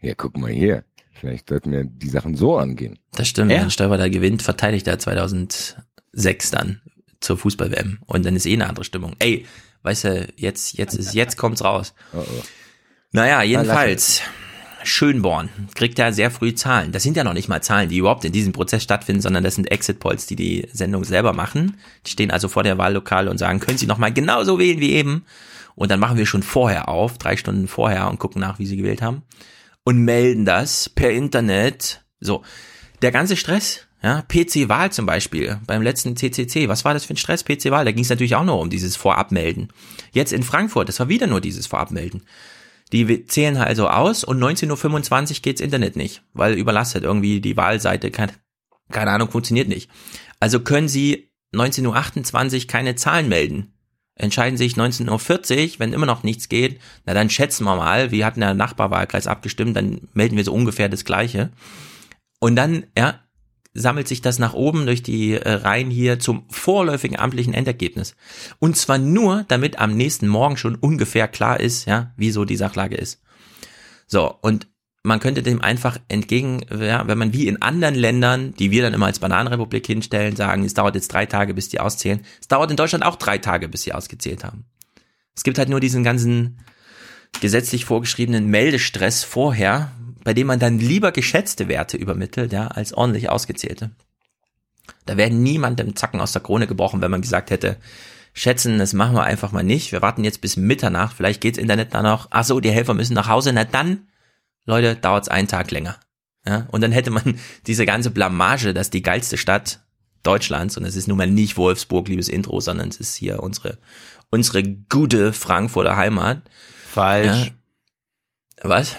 Ja, 0.00 0.14
guck 0.16 0.36
mal 0.36 0.50
hier. 0.50 0.84
Vielleicht 1.12 1.48
sollten 1.48 1.72
wir 1.72 1.84
die 1.84 2.08
Sachen 2.08 2.34
so 2.34 2.58
angehen. 2.58 2.98
Das 3.12 3.28
stimmt, 3.28 3.50
ja. 3.50 3.62
wenn 3.62 3.70
Stoiber 3.70 3.96
da 3.96 4.08
gewinnt, 4.08 4.42
verteidigt 4.42 4.86
er 4.86 4.98
2006 4.98 6.50
dann 6.50 6.82
zur 7.20 7.38
Fußball-WM. 7.38 7.98
Und 8.06 8.26
dann 8.26 8.36
ist 8.36 8.46
eh 8.46 8.52
eine 8.52 8.68
andere 8.68 8.84
Stimmung. 8.84 9.14
Ey, 9.20 9.46
weißt 9.82 10.04
du, 10.04 10.28
jetzt, 10.36 10.76
jetzt 10.76 10.94
ist, 10.94 11.14
jetzt 11.14 11.38
kommt's 11.38 11.64
raus. 11.64 11.94
Oh, 12.12 12.18
oh. 12.18 12.42
Naja, 13.12 13.42
jedenfalls. 13.42 14.22
Schönborn 14.84 15.48
kriegt 15.74 15.98
ja 15.98 16.12
sehr 16.12 16.30
früh 16.30 16.54
Zahlen. 16.54 16.92
Das 16.92 17.02
sind 17.02 17.16
ja 17.16 17.24
noch 17.24 17.32
nicht 17.32 17.48
mal 17.48 17.62
Zahlen, 17.62 17.88
die 17.88 17.98
überhaupt 17.98 18.24
in 18.24 18.32
diesem 18.32 18.52
Prozess 18.52 18.82
stattfinden, 18.82 19.22
sondern 19.22 19.44
das 19.44 19.54
sind 19.54 19.70
Exit 19.70 19.98
Polls, 19.98 20.26
die 20.26 20.36
die 20.36 20.68
Sendung 20.72 21.04
selber 21.04 21.32
machen. 21.32 21.76
Die 22.06 22.10
stehen 22.10 22.30
also 22.30 22.48
vor 22.48 22.62
der 22.62 22.78
Wahllokal 22.78 23.28
und 23.28 23.38
sagen, 23.38 23.60
können 23.60 23.78
Sie 23.78 23.86
noch 23.86 23.98
mal 23.98 24.12
genauso 24.12 24.58
wählen 24.58 24.80
wie 24.80 24.92
eben? 24.92 25.24
Und 25.74 25.90
dann 25.90 26.00
machen 26.00 26.18
wir 26.18 26.26
schon 26.26 26.42
vorher 26.42 26.88
auf, 26.88 27.18
drei 27.18 27.36
Stunden 27.36 27.66
vorher 27.66 28.08
und 28.08 28.18
gucken 28.18 28.40
nach, 28.40 28.58
wie 28.58 28.66
Sie 28.66 28.76
gewählt 28.76 29.02
haben 29.02 29.22
und 29.84 29.98
melden 29.98 30.44
das 30.44 30.88
per 30.88 31.10
Internet. 31.10 32.02
So, 32.20 32.42
der 33.02 33.12
ganze 33.12 33.36
Stress, 33.36 33.86
ja, 34.02 34.22
PC-Wahl 34.22 34.90
zum 34.92 35.06
Beispiel, 35.06 35.60
beim 35.66 35.82
letzten 35.82 36.16
CCC, 36.16 36.68
was 36.68 36.84
war 36.84 36.94
das 36.94 37.04
für 37.04 37.14
ein 37.14 37.18
Stress, 37.18 37.44
PC-Wahl? 37.44 37.84
Da 37.84 37.92
ging 37.92 38.02
es 38.02 38.10
natürlich 38.10 38.34
auch 38.34 38.44
nur 38.44 38.58
um 38.58 38.70
dieses 38.70 38.96
Vorabmelden. 38.96 39.68
Jetzt 40.12 40.32
in 40.32 40.42
Frankfurt, 40.42 40.88
das 40.88 41.00
war 41.00 41.08
wieder 41.08 41.26
nur 41.26 41.40
dieses 41.40 41.66
Vorabmelden. 41.66 42.22
Die 42.94 43.26
zählen 43.26 43.56
also 43.56 43.88
aus 43.88 44.22
und 44.22 44.38
19.25 44.38 45.30
Uhr 45.30 45.42
geht's 45.42 45.60
Internet 45.60 45.96
nicht, 45.96 46.22
weil 46.32 46.54
überlastet 46.54 47.02
irgendwie 47.02 47.40
die 47.40 47.56
Wahlseite, 47.56 48.12
keine, 48.12 48.32
keine 48.88 49.10
Ahnung, 49.10 49.32
funktioniert 49.32 49.66
nicht. 49.66 49.90
Also 50.38 50.60
können 50.60 50.86
sie 50.86 51.32
19.28 51.52 52.60
Uhr 52.60 52.66
keine 52.68 52.94
Zahlen 52.94 53.28
melden. 53.28 53.72
Entscheiden 54.14 54.56
sich 54.56 54.74
19.40 54.74 55.10
Uhr, 55.10 55.80
wenn 55.80 55.92
immer 55.92 56.06
noch 56.06 56.22
nichts 56.22 56.48
geht, 56.48 56.78
na 57.04 57.14
dann 57.14 57.30
schätzen 57.30 57.64
wir 57.64 57.74
mal, 57.74 58.12
wie 58.12 58.24
hat 58.24 58.36
der 58.36 58.54
Nachbarwahlkreis 58.54 59.26
abgestimmt, 59.26 59.76
dann 59.76 60.06
melden 60.12 60.36
wir 60.36 60.44
so 60.44 60.54
ungefähr 60.54 60.88
das 60.88 61.04
Gleiche. 61.04 61.50
Und 62.38 62.54
dann, 62.54 62.84
ja, 62.96 63.23
sammelt 63.74 64.06
sich 64.06 64.22
das 64.22 64.38
nach 64.38 64.54
oben 64.54 64.86
durch 64.86 65.02
die 65.02 65.32
äh, 65.32 65.50
Reihen 65.50 65.90
hier 65.90 66.20
zum 66.20 66.48
vorläufigen 66.48 67.18
amtlichen 67.18 67.54
Endergebnis. 67.54 68.14
Und 68.60 68.76
zwar 68.76 68.98
nur, 68.98 69.44
damit 69.48 69.80
am 69.80 69.96
nächsten 69.96 70.28
Morgen 70.28 70.56
schon 70.56 70.76
ungefähr 70.76 71.26
klar 71.28 71.60
ist, 71.60 71.86
ja, 71.86 72.12
wieso 72.16 72.44
die 72.44 72.56
Sachlage 72.56 72.96
ist. 72.96 73.20
So, 74.06 74.32
und 74.42 74.68
man 75.02 75.20
könnte 75.20 75.42
dem 75.42 75.60
einfach 75.60 75.98
entgegen, 76.08 76.64
ja, 76.70 77.06
wenn 77.06 77.18
man 77.18 77.32
wie 77.34 77.46
in 77.46 77.60
anderen 77.60 77.94
Ländern, 77.94 78.54
die 78.54 78.70
wir 78.70 78.82
dann 78.82 78.94
immer 78.94 79.06
als 79.06 79.18
Bananenrepublik 79.18 79.86
hinstellen, 79.86 80.34
sagen, 80.34 80.64
es 80.64 80.72
dauert 80.72 80.94
jetzt 80.94 81.12
drei 81.12 81.26
Tage, 81.26 81.52
bis 81.52 81.68
die 81.68 81.80
auszählen. 81.80 82.24
Es 82.40 82.48
dauert 82.48 82.70
in 82.70 82.76
Deutschland 82.76 83.04
auch 83.04 83.16
drei 83.16 83.36
Tage, 83.38 83.68
bis 83.68 83.82
sie 83.82 83.92
ausgezählt 83.92 84.44
haben. 84.44 84.64
Es 85.36 85.42
gibt 85.42 85.58
halt 85.58 85.68
nur 85.68 85.80
diesen 85.80 86.04
ganzen 86.04 86.60
gesetzlich 87.40 87.84
vorgeschriebenen 87.84 88.46
Meldestress 88.46 89.24
vorher, 89.24 89.90
bei 90.24 90.34
dem 90.34 90.46
man 90.46 90.58
dann 90.58 90.78
lieber 90.78 91.12
geschätzte 91.12 91.68
Werte 91.68 91.96
übermittelt, 91.96 92.52
ja, 92.52 92.68
als 92.68 92.94
ordentlich 92.94 93.30
ausgezählte. 93.30 93.90
Da 95.06 95.16
wäre 95.16 95.30
niemandem 95.30 95.94
Zacken 95.94 96.20
aus 96.20 96.32
der 96.32 96.42
Krone 96.42 96.66
gebrochen, 96.66 97.02
wenn 97.02 97.10
man 97.10 97.22
gesagt 97.22 97.50
hätte, 97.50 97.76
schätzen, 98.32 98.78
das 98.78 98.94
machen 98.94 99.14
wir 99.14 99.22
einfach 99.22 99.52
mal 99.52 99.62
nicht. 99.62 99.92
Wir 99.92 100.02
warten 100.02 100.24
jetzt 100.24 100.40
bis 100.40 100.56
Mitternacht, 100.56 101.16
vielleicht 101.16 101.40
geht's 101.40 101.58
Internet 101.58 101.94
dann 101.94 102.04
noch. 102.04 102.28
Ach 102.30 102.44
so, 102.44 102.58
die 102.60 102.70
Helfer 102.70 102.94
müssen 102.94 103.14
nach 103.14 103.28
Hause. 103.28 103.52
Na 103.52 103.64
dann, 103.64 104.08
Leute, 104.64 104.96
dauert's 104.96 105.28
einen 105.28 105.48
Tag 105.48 105.70
länger. 105.70 105.96
Ja, 106.46 106.66
und 106.70 106.82
dann 106.82 106.92
hätte 106.92 107.10
man 107.10 107.38
diese 107.66 107.86
ganze 107.86 108.10
Blamage, 108.10 108.74
dass 108.74 108.90
die 108.90 109.02
geilste 109.02 109.38
Stadt 109.38 109.80
Deutschlands, 110.22 110.78
und 110.78 110.84
es 110.84 110.96
ist 110.96 111.06
nun 111.06 111.18
mal 111.18 111.26
nicht 111.26 111.58
Wolfsburg, 111.58 112.08
liebes 112.08 112.30
Intro, 112.30 112.60
sondern 112.60 112.88
es 112.88 112.96
ist 112.98 113.14
hier 113.14 113.42
unsere, 113.42 113.78
unsere 114.30 114.62
gute 114.62 115.34
Frankfurter 115.34 115.96
Heimat. 115.96 116.42
Falsch. 116.90 117.52
Ja. 118.62 118.68
Was? 118.68 118.96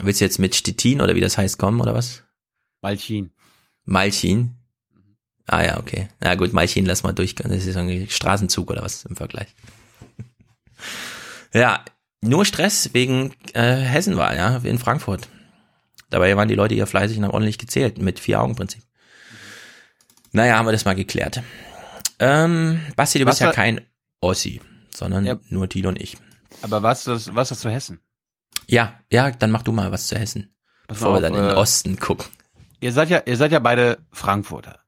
Willst 0.00 0.20
du 0.20 0.24
jetzt 0.24 0.38
mit 0.38 0.54
Stettin 0.54 1.00
oder 1.00 1.14
wie 1.14 1.20
das 1.20 1.38
heißt 1.38 1.58
kommen 1.58 1.80
oder 1.80 1.94
was? 1.94 2.22
Malchin. 2.82 3.30
Malchin? 3.84 4.56
Ah 5.46 5.62
ja, 5.64 5.78
okay. 5.78 6.08
Na 6.20 6.34
gut, 6.34 6.52
Malchin 6.52 6.86
lass 6.86 7.02
mal 7.02 7.12
durch. 7.12 7.34
Das 7.36 7.50
ist 7.52 7.76
irgendwie 7.76 8.08
Straßenzug 8.08 8.70
oder 8.70 8.82
was 8.82 9.04
im 9.04 9.16
Vergleich. 9.16 9.48
ja, 11.52 11.84
nur 12.20 12.44
Stress 12.44 12.90
wegen 12.94 13.32
äh, 13.54 13.76
Hessenwahl, 13.76 14.36
ja, 14.36 14.56
in 14.58 14.78
Frankfurt. 14.78 15.28
Dabei 16.10 16.36
waren 16.36 16.48
die 16.48 16.54
Leute 16.54 16.74
hier 16.74 16.86
fleißig 16.86 17.18
und 17.18 17.24
haben 17.24 17.32
ordentlich 17.32 17.58
gezählt, 17.58 17.98
mit 17.98 18.20
Vier-Augen-Prinzip. 18.20 18.82
Naja, 20.32 20.56
haben 20.58 20.66
wir 20.66 20.72
das 20.72 20.84
mal 20.84 20.94
geklärt. 20.94 21.42
Ähm, 22.18 22.80
Basti, 22.96 23.18
du 23.18 23.26
Was 23.26 23.32
bist 23.34 23.40
ja 23.42 23.52
kein 23.52 23.80
Ossi, 24.20 24.60
sondern 24.90 25.24
Ja. 25.24 25.38
nur 25.48 25.68
Thilo 25.68 25.88
und 25.88 26.00
ich. 26.00 26.16
Aber 26.62 26.82
was 26.82 27.00
ist 27.00 27.06
das, 27.08 27.34
was 27.34 27.48
das 27.50 27.60
zu 27.60 27.70
Hessen? 27.70 28.00
Ja, 28.68 28.94
ja, 29.12 29.30
dann 29.30 29.50
mach 29.50 29.62
du 29.62 29.72
mal 29.72 29.92
was 29.92 30.08
zu 30.08 30.18
Hessen. 30.18 30.54
Pass 30.88 30.98
bevor 30.98 31.12
mal 31.12 31.22
wir 31.22 31.28
auf, 31.28 31.32
dann 31.34 31.42
in 31.42 31.48
den 31.48 31.56
äh, 31.56 31.60
Osten 31.60 31.98
gucken. 31.98 32.26
Ihr 32.80 32.92
seid 32.92 33.10
ja, 33.10 33.22
ihr 33.24 33.36
seid 33.36 33.52
ja 33.52 33.58
beide 33.58 33.98
Frankfurter. 34.12 34.80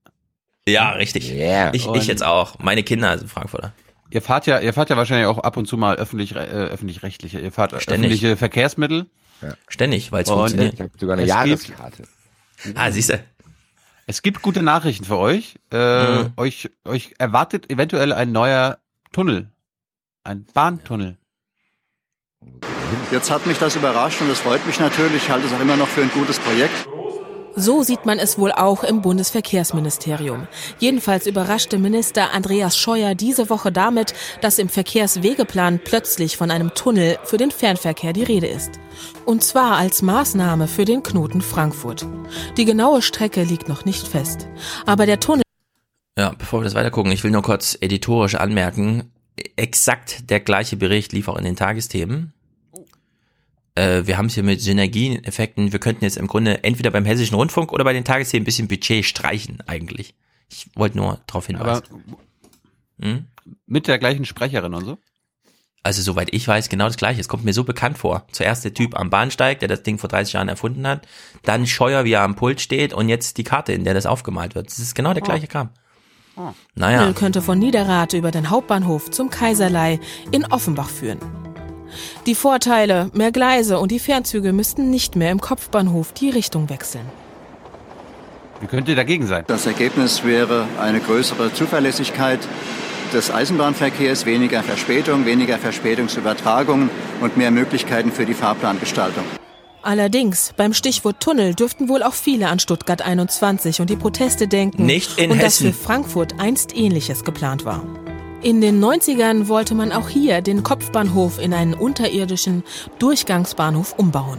Ja, 0.66 0.90
richtig. 0.90 1.30
Yeah. 1.30 1.72
Ich, 1.74 1.86
ich 1.86 2.06
jetzt 2.06 2.22
auch. 2.22 2.58
Meine 2.58 2.82
Kinder 2.82 3.16
sind 3.16 3.28
Frankfurter. 3.30 3.72
Ihr 4.10 4.20
fahrt 4.22 4.46
ja, 4.46 4.58
ihr 4.60 4.72
fahrt 4.74 4.90
ja 4.90 4.96
wahrscheinlich 4.96 5.26
auch 5.26 5.38
ab 5.38 5.56
und 5.56 5.66
zu 5.66 5.76
mal 5.76 5.96
öffentlich, 5.96 6.34
äh, 6.34 6.38
öffentlich-rechtliche. 6.38 7.40
Ihr 7.40 7.52
fahrt 7.52 7.70
Ständig. 7.80 8.10
öffentliche 8.10 8.36
Verkehrsmittel. 8.36 9.06
Ständig, 9.68 10.12
weil 10.12 10.24
es 10.24 10.30
Und 10.30 10.36
funktioniert. 10.38 10.74
Ich 10.74 10.80
hab 10.80 10.90
sogar 10.98 11.16
eine 11.16 11.26
Jahreskarte. 11.26 12.02
Ah, 12.74 12.90
siehst 12.90 13.10
du. 13.10 13.22
Es 14.06 14.22
gibt 14.22 14.42
gute 14.42 14.62
Nachrichten 14.62 15.04
für 15.04 15.18
euch. 15.18 15.56
Äh, 15.72 16.22
Mhm. 16.22 16.32
Euch, 16.36 16.70
euch 16.84 17.14
erwartet 17.18 17.70
eventuell 17.70 18.12
ein 18.12 18.32
neuer 18.32 18.78
Tunnel, 19.12 19.50
ein 20.24 20.44
Bahntunnel. 20.52 21.18
Jetzt 23.10 23.30
hat 23.30 23.46
mich 23.46 23.58
das 23.58 23.76
überrascht 23.76 24.20
und 24.20 24.28
das 24.28 24.40
freut 24.40 24.64
mich 24.66 24.78
natürlich. 24.80 25.24
Ich 25.24 25.30
halte 25.30 25.46
es 25.46 25.52
auch 25.52 25.60
immer 25.60 25.76
noch 25.76 25.88
für 25.88 26.02
ein 26.02 26.10
gutes 26.10 26.38
Projekt. 26.38 26.88
So 27.60 27.82
sieht 27.82 28.06
man 28.06 28.20
es 28.20 28.38
wohl 28.38 28.52
auch 28.52 28.84
im 28.84 29.02
Bundesverkehrsministerium. 29.02 30.46
Jedenfalls 30.78 31.26
überraschte 31.26 31.78
Minister 31.78 32.32
Andreas 32.32 32.78
Scheuer 32.78 33.16
diese 33.16 33.50
Woche 33.50 33.72
damit, 33.72 34.14
dass 34.42 34.60
im 34.60 34.68
Verkehrswegeplan 34.68 35.80
plötzlich 35.82 36.36
von 36.36 36.52
einem 36.52 36.72
Tunnel 36.74 37.18
für 37.24 37.36
den 37.36 37.50
Fernverkehr 37.50 38.12
die 38.12 38.22
Rede 38.22 38.46
ist. 38.46 38.78
Und 39.24 39.42
zwar 39.42 39.76
als 39.76 40.02
Maßnahme 40.02 40.68
für 40.68 40.84
den 40.84 41.02
Knoten 41.02 41.40
Frankfurt. 41.40 42.06
Die 42.56 42.64
genaue 42.64 43.02
Strecke 43.02 43.42
liegt 43.42 43.68
noch 43.68 43.84
nicht 43.84 44.06
fest. 44.06 44.46
Aber 44.86 45.04
der 45.04 45.18
Tunnel 45.18 45.42
Ja, 46.16 46.34
bevor 46.38 46.60
wir 46.60 46.64
das 46.64 46.76
weitergucken, 46.76 47.10
ich 47.10 47.24
will 47.24 47.32
nur 47.32 47.42
kurz 47.42 47.76
editorisch 47.80 48.36
anmerken, 48.36 49.10
exakt 49.56 50.30
der 50.30 50.38
gleiche 50.38 50.76
Bericht 50.76 51.12
lief 51.12 51.26
auch 51.26 51.36
in 51.36 51.44
den 51.44 51.56
Tagesthemen. 51.56 52.34
Äh, 53.78 54.06
wir 54.06 54.18
haben 54.18 54.26
es 54.26 54.34
hier 54.34 54.42
mit 54.42 54.60
Synergieeffekten. 54.60 55.72
Wir 55.72 55.78
könnten 55.78 56.04
jetzt 56.04 56.16
im 56.16 56.26
Grunde 56.26 56.64
entweder 56.64 56.90
beim 56.90 57.04
Hessischen 57.04 57.36
Rundfunk 57.36 57.72
oder 57.72 57.84
bei 57.84 57.92
den 57.92 58.04
Tagesthemen 58.04 58.42
ein 58.42 58.44
bisschen 58.44 58.66
Budget 58.66 59.04
streichen 59.04 59.62
eigentlich. 59.66 60.14
Ich 60.50 60.68
wollte 60.74 60.96
nur 60.96 61.20
darauf 61.26 61.46
hinweisen. 61.46 61.82
Hm? 63.00 63.26
Mit 63.66 63.86
der 63.86 63.98
gleichen 63.98 64.24
Sprecherin 64.24 64.74
und 64.74 64.84
so? 64.84 64.98
Also 65.84 66.02
soweit 66.02 66.34
ich 66.34 66.46
weiß, 66.46 66.68
genau 66.68 66.86
das 66.86 66.96
gleiche. 66.96 67.20
Es 67.20 67.28
kommt 67.28 67.44
mir 67.44 67.52
so 67.52 67.62
bekannt 67.62 67.98
vor. 67.98 68.26
Zuerst 68.32 68.64
der 68.64 68.74
Typ 68.74 68.98
am 68.98 69.10
Bahnsteig, 69.10 69.60
der 69.60 69.68
das 69.68 69.84
Ding 69.84 69.98
vor 69.98 70.08
30 70.08 70.34
Jahren 70.34 70.48
erfunden 70.48 70.86
hat. 70.86 71.06
Dann 71.44 71.66
Scheuer, 71.66 72.04
wie 72.04 72.12
er 72.12 72.22
am 72.22 72.34
Pult 72.34 72.60
steht 72.60 72.92
und 72.92 73.08
jetzt 73.08 73.38
die 73.38 73.44
Karte, 73.44 73.72
in 73.72 73.84
der 73.84 73.94
das 73.94 74.06
aufgemalt 74.06 74.56
wird. 74.56 74.66
Das 74.66 74.80
ist 74.80 74.96
genau 74.96 75.14
der 75.14 75.22
gleiche 75.22 75.46
Kram. 75.46 75.70
Naja. 76.74 76.98
Tunnel 76.98 77.14
könnte 77.14 77.42
von 77.42 77.58
Niederrad 77.58 78.12
über 78.12 78.30
den 78.30 78.50
Hauptbahnhof 78.50 79.10
zum 79.10 79.30
Kaiserlei 79.30 80.00
in 80.30 80.44
Offenbach 80.46 80.88
führen. 80.88 81.18
Die 82.26 82.34
Vorteile, 82.34 83.10
mehr 83.12 83.32
Gleise 83.32 83.78
und 83.78 83.90
die 83.90 83.98
Fernzüge 83.98 84.52
müssten 84.52 84.90
nicht 84.90 85.16
mehr 85.16 85.30
im 85.30 85.40
Kopfbahnhof 85.40 86.12
die 86.12 86.30
Richtung 86.30 86.68
wechseln. 86.68 87.06
Wie 88.60 88.66
könnt 88.66 88.88
ihr 88.88 88.96
dagegen 88.96 89.26
sein? 89.26 89.44
Das 89.46 89.66
Ergebnis 89.66 90.24
wäre 90.24 90.66
eine 90.80 91.00
größere 91.00 91.52
Zuverlässigkeit 91.52 92.40
des 93.12 93.30
Eisenbahnverkehrs, 93.30 94.26
weniger 94.26 94.62
Verspätung, 94.62 95.24
weniger 95.24 95.58
Verspätungsübertragungen 95.58 96.90
und 97.20 97.36
mehr 97.36 97.50
Möglichkeiten 97.50 98.12
für 98.12 98.26
die 98.26 98.34
Fahrplangestaltung. 98.34 99.24
Allerdings, 99.82 100.52
beim 100.56 100.74
Stichwort 100.74 101.20
Tunnel 101.20 101.54
dürften 101.54 101.88
wohl 101.88 102.02
auch 102.02 102.14
viele 102.14 102.48
an 102.48 102.58
Stuttgart 102.58 103.00
21 103.00 103.80
und 103.80 103.88
die 103.88 103.96
Proteste 103.96 104.48
denken. 104.48 104.84
Nicht 104.84 105.18
in 105.18 105.30
und 105.30 105.38
Hessen. 105.38 105.66
dass 105.66 105.76
für 105.76 105.84
Frankfurt 105.84 106.40
einst 106.40 106.76
Ähnliches 106.76 107.24
geplant 107.24 107.64
war. 107.64 107.82
In 108.40 108.60
den 108.60 108.82
90ern 108.82 109.48
wollte 109.48 109.74
man 109.74 109.90
auch 109.90 110.08
hier 110.08 110.42
den 110.42 110.62
Kopfbahnhof 110.62 111.40
in 111.40 111.52
einen 111.52 111.74
unterirdischen 111.74 112.62
Durchgangsbahnhof 113.00 113.94
umbauen. 113.98 114.38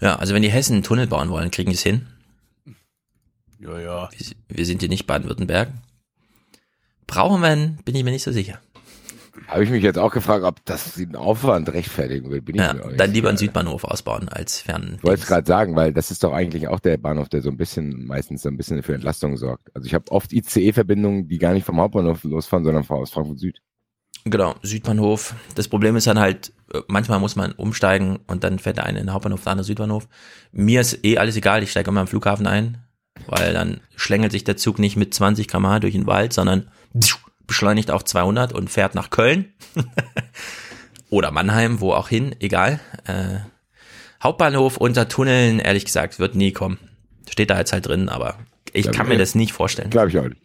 Ja, 0.00 0.16
also 0.16 0.34
wenn 0.34 0.42
die 0.42 0.50
Hessen 0.50 0.74
einen 0.74 0.82
Tunnel 0.82 1.06
bauen 1.06 1.30
wollen, 1.30 1.52
kriegen 1.52 1.70
die 1.70 1.76
es 1.76 1.84
hin. 1.84 2.08
Ja, 3.60 3.78
ja. 3.78 4.08
Wir, 4.10 4.26
wir 4.48 4.66
sind 4.66 4.80
hier 4.80 4.88
nicht 4.88 5.06
Baden-Württemberg. 5.06 5.68
Brauchen 7.06 7.40
wir, 7.40 7.48
einen, 7.48 7.76
bin 7.84 7.94
ich 7.94 8.02
mir 8.02 8.10
nicht 8.10 8.24
so 8.24 8.32
sicher. 8.32 8.60
Habe 9.48 9.64
ich 9.64 9.70
mich 9.70 9.82
jetzt 9.82 9.98
auch 9.98 10.12
gefragt, 10.12 10.44
ob 10.44 10.64
das 10.64 10.94
den 10.94 11.14
Aufwand 11.16 11.72
rechtfertigen 11.72 12.30
will. 12.30 12.42
Bin 12.42 12.56
ich 12.56 12.60
Ja, 12.62 12.72
mir 12.74 12.82
auch 12.84 12.88
nicht 12.88 12.98
dann 13.00 13.12
lieber 13.12 13.28
einen. 13.28 13.38
Südbahnhof 13.38 13.84
ausbauen 13.84 14.28
als 14.28 14.60
fern. 14.60 14.94
Ich 14.98 15.04
wollte 15.04 15.22
es 15.22 15.26
gerade 15.28 15.46
sagen, 15.46 15.76
weil 15.76 15.92
das 15.92 16.10
ist 16.10 16.24
doch 16.24 16.32
eigentlich 16.32 16.68
auch 16.68 16.80
der 16.80 16.96
Bahnhof, 16.96 17.28
der 17.28 17.42
so 17.42 17.50
ein 17.50 17.56
bisschen, 17.56 18.06
meistens 18.06 18.42
so 18.42 18.48
ein 18.48 18.56
bisschen 18.56 18.82
für 18.82 18.94
Entlastung 18.94 19.36
sorgt. 19.36 19.74
Also 19.74 19.86
ich 19.86 19.94
habe 19.94 20.10
oft 20.10 20.32
ICE-Verbindungen, 20.32 21.28
die 21.28 21.38
gar 21.38 21.52
nicht 21.54 21.64
vom 21.66 21.80
Hauptbahnhof 21.80 22.24
losfahren, 22.24 22.64
sondern 22.64 22.84
von- 22.84 22.98
aus 22.98 23.10
Frankfurt 23.10 23.38
Süd. 23.38 23.60
Genau, 24.24 24.56
Südbahnhof. 24.62 25.34
Das 25.54 25.68
Problem 25.68 25.94
ist 25.94 26.08
dann 26.08 26.18
halt, 26.18 26.52
äh, 26.74 26.80
manchmal 26.88 27.20
muss 27.20 27.36
man 27.36 27.52
umsteigen 27.52 28.18
und 28.26 28.42
dann 28.42 28.58
fährt 28.58 28.78
der 28.78 28.86
eine 28.86 28.98
in 28.98 29.06
den 29.06 29.12
Hauptbahnhof, 29.12 29.42
der 29.44 29.52
andere 29.52 29.64
Südbahnhof. 29.64 30.08
Mir 30.50 30.80
ist 30.80 31.04
eh 31.04 31.18
alles 31.18 31.36
egal, 31.36 31.62
ich 31.62 31.70
steige 31.70 31.90
immer 31.90 32.00
am 32.00 32.08
Flughafen 32.08 32.48
ein, 32.48 32.78
weil 33.28 33.52
dann 33.52 33.80
schlängelt 33.94 34.32
sich 34.32 34.42
der 34.42 34.56
Zug 34.56 34.80
nicht 34.80 34.96
mit 34.96 35.14
20 35.14 35.46
km/h 35.46 35.78
durch 35.78 35.92
den 35.92 36.06
Wald, 36.08 36.32
sondern 36.32 36.68
beschleunigt 37.46 37.90
auf 37.90 38.04
200 38.04 38.52
und 38.52 38.70
fährt 38.70 38.94
nach 38.94 39.10
Köln 39.10 39.52
oder 41.10 41.30
Mannheim, 41.30 41.80
wo 41.80 41.92
auch 41.92 42.08
hin, 42.08 42.34
egal. 42.40 42.80
Äh, 43.06 43.38
Hauptbahnhof 44.22 44.76
unter 44.76 45.08
Tunneln, 45.08 45.58
ehrlich 45.58 45.84
gesagt, 45.84 46.18
wird 46.18 46.34
nie 46.34 46.52
kommen. 46.52 46.78
Steht 47.28 47.50
da 47.50 47.58
jetzt 47.58 47.72
halt 47.72 47.86
drin, 47.86 48.08
aber 48.08 48.38
ich 48.72 48.84
Glaub 48.84 48.96
kann 48.96 49.06
ich 49.06 49.12
mir 49.12 49.18
das 49.18 49.34
nicht 49.34 49.52
vorstellen. 49.52 49.90
Glaube 49.90 50.08
ich 50.08 50.18
auch 50.18 50.28
nicht. 50.28 50.40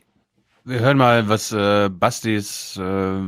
Wir 0.64 0.80
hören 0.80 0.98
mal, 0.98 1.28
was 1.28 1.52
äh, 1.52 1.90
Bastis 1.90 2.78
äh, 2.78 3.22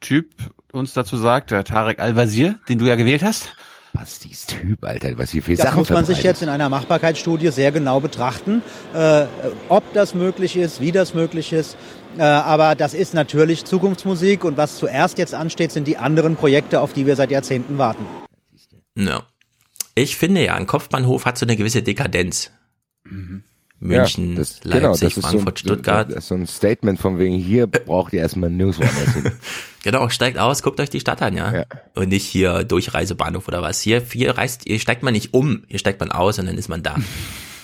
Typ 0.00 0.34
uns 0.72 0.92
dazu 0.92 1.16
sagt, 1.16 1.50
der 1.50 1.64
Tarek 1.64 1.98
Al-Wazir, 1.98 2.56
den 2.68 2.78
du 2.78 2.84
ja 2.84 2.96
gewählt 2.96 3.22
hast. 3.22 3.56
Bastis 3.94 4.44
Typ, 4.44 4.84
Alter, 4.84 5.16
was 5.16 5.30
hier 5.30 5.42
für 5.42 5.54
Das 5.54 5.64
Sachen 5.64 5.78
muss 5.78 5.88
man 5.88 6.04
sich 6.04 6.22
jetzt 6.22 6.42
in 6.42 6.50
einer 6.50 6.68
Machbarkeitsstudie 6.68 7.48
sehr 7.48 7.72
genau 7.72 8.00
betrachten, 8.00 8.62
äh, 8.92 9.24
ob 9.70 9.90
das 9.94 10.14
möglich 10.14 10.56
ist, 10.56 10.82
wie 10.82 10.92
das 10.92 11.14
möglich 11.14 11.54
ist. 11.54 11.78
Äh, 12.18 12.22
aber 12.22 12.74
das 12.74 12.94
ist 12.94 13.14
natürlich 13.14 13.64
Zukunftsmusik 13.64 14.44
und 14.44 14.56
was 14.56 14.78
zuerst 14.78 15.18
jetzt 15.18 15.34
ansteht, 15.34 15.72
sind 15.72 15.86
die 15.86 15.96
anderen 15.98 16.36
Projekte, 16.36 16.80
auf 16.80 16.92
die 16.92 17.06
wir 17.06 17.16
seit 17.16 17.30
Jahrzehnten 17.30 17.78
warten. 17.78 18.06
Ja. 18.96 19.24
Ich 19.94 20.16
finde 20.16 20.44
ja, 20.44 20.54
ein 20.54 20.66
Kopfbahnhof 20.66 21.24
hat 21.26 21.38
so 21.38 21.46
eine 21.46 21.56
gewisse 21.56 21.82
Dekadenz. 21.82 22.50
München, 23.78 24.30
Ja, 24.30 24.36
das- 24.38 24.64
Leipzig, 24.64 24.80
genau, 24.80 24.92
das 24.92 25.02
ist 25.02 25.12
Frankfurt, 25.20 25.32
so, 25.32 25.48
ein- 25.50 25.56
Stuttgart. 25.56 26.08
Das 26.10 26.16
ist 26.18 26.28
so 26.28 26.34
ein 26.34 26.46
Statement 26.46 26.98
von 26.98 27.18
wegen, 27.18 27.34
hier 27.36 27.66
braucht 27.66 28.12
ihr 28.14 28.20
erstmal 28.20 28.50
nirgendwo 28.50 28.82
anders 28.82 29.14
hin. 29.14 29.32
Genau, 29.84 30.08
steigt 30.08 30.36
aus, 30.36 30.64
guckt 30.64 30.80
euch 30.80 30.90
die 30.90 30.98
Stadt 30.98 31.22
an, 31.22 31.36
ja. 31.36 31.64
Und 31.94 32.08
nicht 32.08 32.24
hier 32.26 32.64
Durchreisebahnhof 32.64 33.46
oder 33.46 33.62
was. 33.62 33.80
Hier, 33.82 34.02
hier 34.10 34.36
reist, 34.36 34.62
hier 34.66 34.80
steigt 34.80 35.04
man 35.04 35.12
nicht 35.12 35.32
um, 35.32 35.62
hier 35.68 35.78
steigt 35.78 36.00
man 36.00 36.10
aus 36.10 36.40
und 36.40 36.46
dann 36.46 36.58
ist 36.58 36.68
man 36.68 36.82
da. 36.82 36.96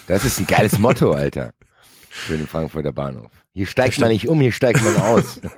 Das 0.07 0.25
ist 0.25 0.39
ein 0.39 0.47
geiles 0.47 0.79
Motto, 0.79 1.11
Alter. 1.11 1.53
Für 2.11 2.37
den 2.37 2.47
Frankfurter 2.47 2.93
Bahnhof. 2.93 3.33
Hier 3.55 3.67
steigt 3.67 3.99
man 4.01 4.09
nicht 4.11 4.29
um, 4.29 4.41
hier 4.41 4.53
steigt 4.53 4.83
man 4.83 4.97
aus. 4.97 5.41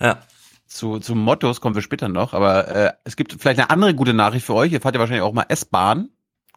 Ja. 0.00 0.20
Zu, 0.68 1.00
zu 1.00 1.16
Mottos 1.16 1.60
kommen 1.60 1.74
wir 1.74 1.82
später 1.82 2.08
noch, 2.08 2.34
aber 2.34 2.68
äh, 2.68 2.92
es 3.02 3.16
gibt 3.16 3.32
vielleicht 3.36 3.58
eine 3.58 3.70
andere 3.70 3.94
gute 3.94 4.14
Nachricht 4.14 4.46
für 4.46 4.54
euch. 4.54 4.70
Ihr 4.70 4.80
fahrt 4.80 4.94
ja 4.94 5.00
wahrscheinlich 5.00 5.22
auch 5.24 5.32
mal 5.32 5.46
S-Bahn. 5.48 6.10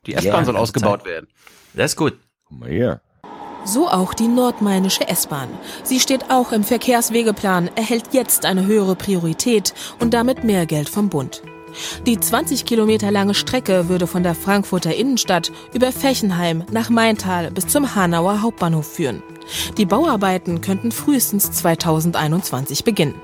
Die 0.06 0.14
S-Bahn 0.14 0.42
Ja, 0.42 0.46
soll 0.46 0.58
ausgebaut 0.58 1.00
Zeit. 1.02 1.10
werden. 1.10 1.28
Das 1.74 1.92
ist 1.94 1.98
gut. 1.98 2.20
Guck 2.46 2.60
mal 2.60 2.70
hier. 2.70 3.02
So 3.66 3.88
auch 3.88 4.14
die 4.14 4.28
nordmainische 4.28 5.08
S-Bahn. 5.08 5.50
Sie 5.84 6.00
steht 6.00 6.30
auch 6.30 6.52
im 6.52 6.64
Verkehrswegeplan, 6.64 7.70
erhält 7.76 8.14
jetzt 8.14 8.46
eine 8.46 8.66
höhere 8.68 8.96
Priorität 8.96 9.74
und 10.00 10.14
damit 10.14 10.44
mehr 10.44 10.68
Geld 10.68 10.90
vom 10.90 11.10
Bund. 11.10 11.42
Die 12.06 12.20
20 12.20 12.66
Kilometer 12.66 13.12
lange 13.12 13.34
Strecke 13.34 13.90
würde 13.90 14.08
von 14.08 14.24
der 14.24 14.36
Frankfurter 14.36 14.96
Innenstadt 14.96 15.52
über 15.74 15.92
Fechenheim 15.92 16.64
nach 16.72 16.90
Maintal 16.90 17.52
bis 17.52 17.68
zum 17.68 17.96
Hanauer 17.96 18.42
Hauptbahnhof 18.42 18.88
führen. 18.88 19.24
Die 19.78 19.86
Bauarbeiten 19.86 20.62
könnten 20.62 20.92
frühestens 20.92 21.52
2021 21.52 22.84
beginnen. 22.84 23.16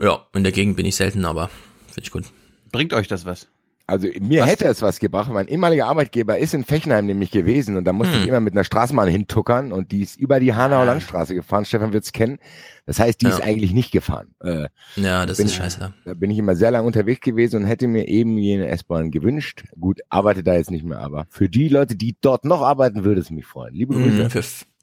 Ja, 0.00 0.26
in 0.34 0.42
der 0.42 0.52
Gegend 0.52 0.76
bin 0.76 0.86
ich 0.86 0.96
selten, 0.96 1.24
aber 1.24 1.48
finde 1.86 2.02
ich 2.02 2.10
gut. 2.10 2.24
Bringt 2.70 2.92
euch 2.92 3.08
das 3.08 3.24
was? 3.24 3.48
Also 3.88 4.08
mir 4.20 4.44
hätte 4.44 4.64
es 4.64 4.82
was 4.82 4.98
gebracht. 4.98 5.30
Mein 5.32 5.46
ehemaliger 5.46 5.86
Arbeitgeber 5.86 6.38
ist 6.38 6.54
in 6.54 6.64
Fechenheim 6.64 7.06
nämlich 7.06 7.30
gewesen 7.30 7.76
und 7.76 7.84
da 7.84 7.92
musste 7.92 8.14
Hm. 8.14 8.22
ich 8.22 8.28
immer 8.28 8.40
mit 8.40 8.54
einer 8.54 8.64
Straßenbahn 8.64 9.06
hintuckern 9.08 9.70
und 9.72 9.92
die 9.92 10.02
ist 10.02 10.18
über 10.18 10.40
die 10.40 10.54
Hanauer 10.54 10.84
Landstraße 10.86 11.34
gefahren. 11.36 11.64
Stefan 11.64 11.92
wird's 11.92 12.10
kennen. 12.12 12.38
Das 12.86 12.98
heißt, 12.98 13.20
die 13.20 13.26
Ja. 13.26 13.32
ist 13.32 13.42
eigentlich 13.42 13.72
nicht 13.72 13.92
gefahren. 13.92 14.34
Äh, 14.42 14.68
Ja, 14.96 15.24
das 15.24 15.36
bin, 15.36 15.46
ist 15.46 15.54
scheiße. 15.54 15.78
da. 15.78 15.94
Da 16.04 16.14
bin 16.14 16.32
ich 16.32 16.38
immer 16.38 16.56
sehr 16.56 16.72
lange 16.72 16.86
unterwegs 16.86 17.20
gewesen 17.20 17.62
und 17.62 17.66
hätte 17.68 17.86
mir 17.86 18.08
eben 18.08 18.36
jene 18.38 18.66
S-Bahn 18.68 19.12
gewünscht. 19.12 19.64
Gut, 19.78 20.00
arbeite 20.08 20.42
da 20.42 20.54
jetzt 20.54 20.70
nicht 20.72 20.84
mehr, 20.84 20.98
aber 20.98 21.26
für 21.30 21.48
die 21.48 21.68
Leute, 21.68 21.94
die 21.94 22.16
dort 22.20 22.44
noch 22.44 22.62
arbeiten, 22.62 23.04
würde 23.04 23.20
es 23.20 23.30
mich 23.30 23.46
freuen. 23.46 23.72
Liebe 23.74 23.94
Grüße. 23.94 24.24
Mhm, 24.24 24.30
für, 24.30 24.42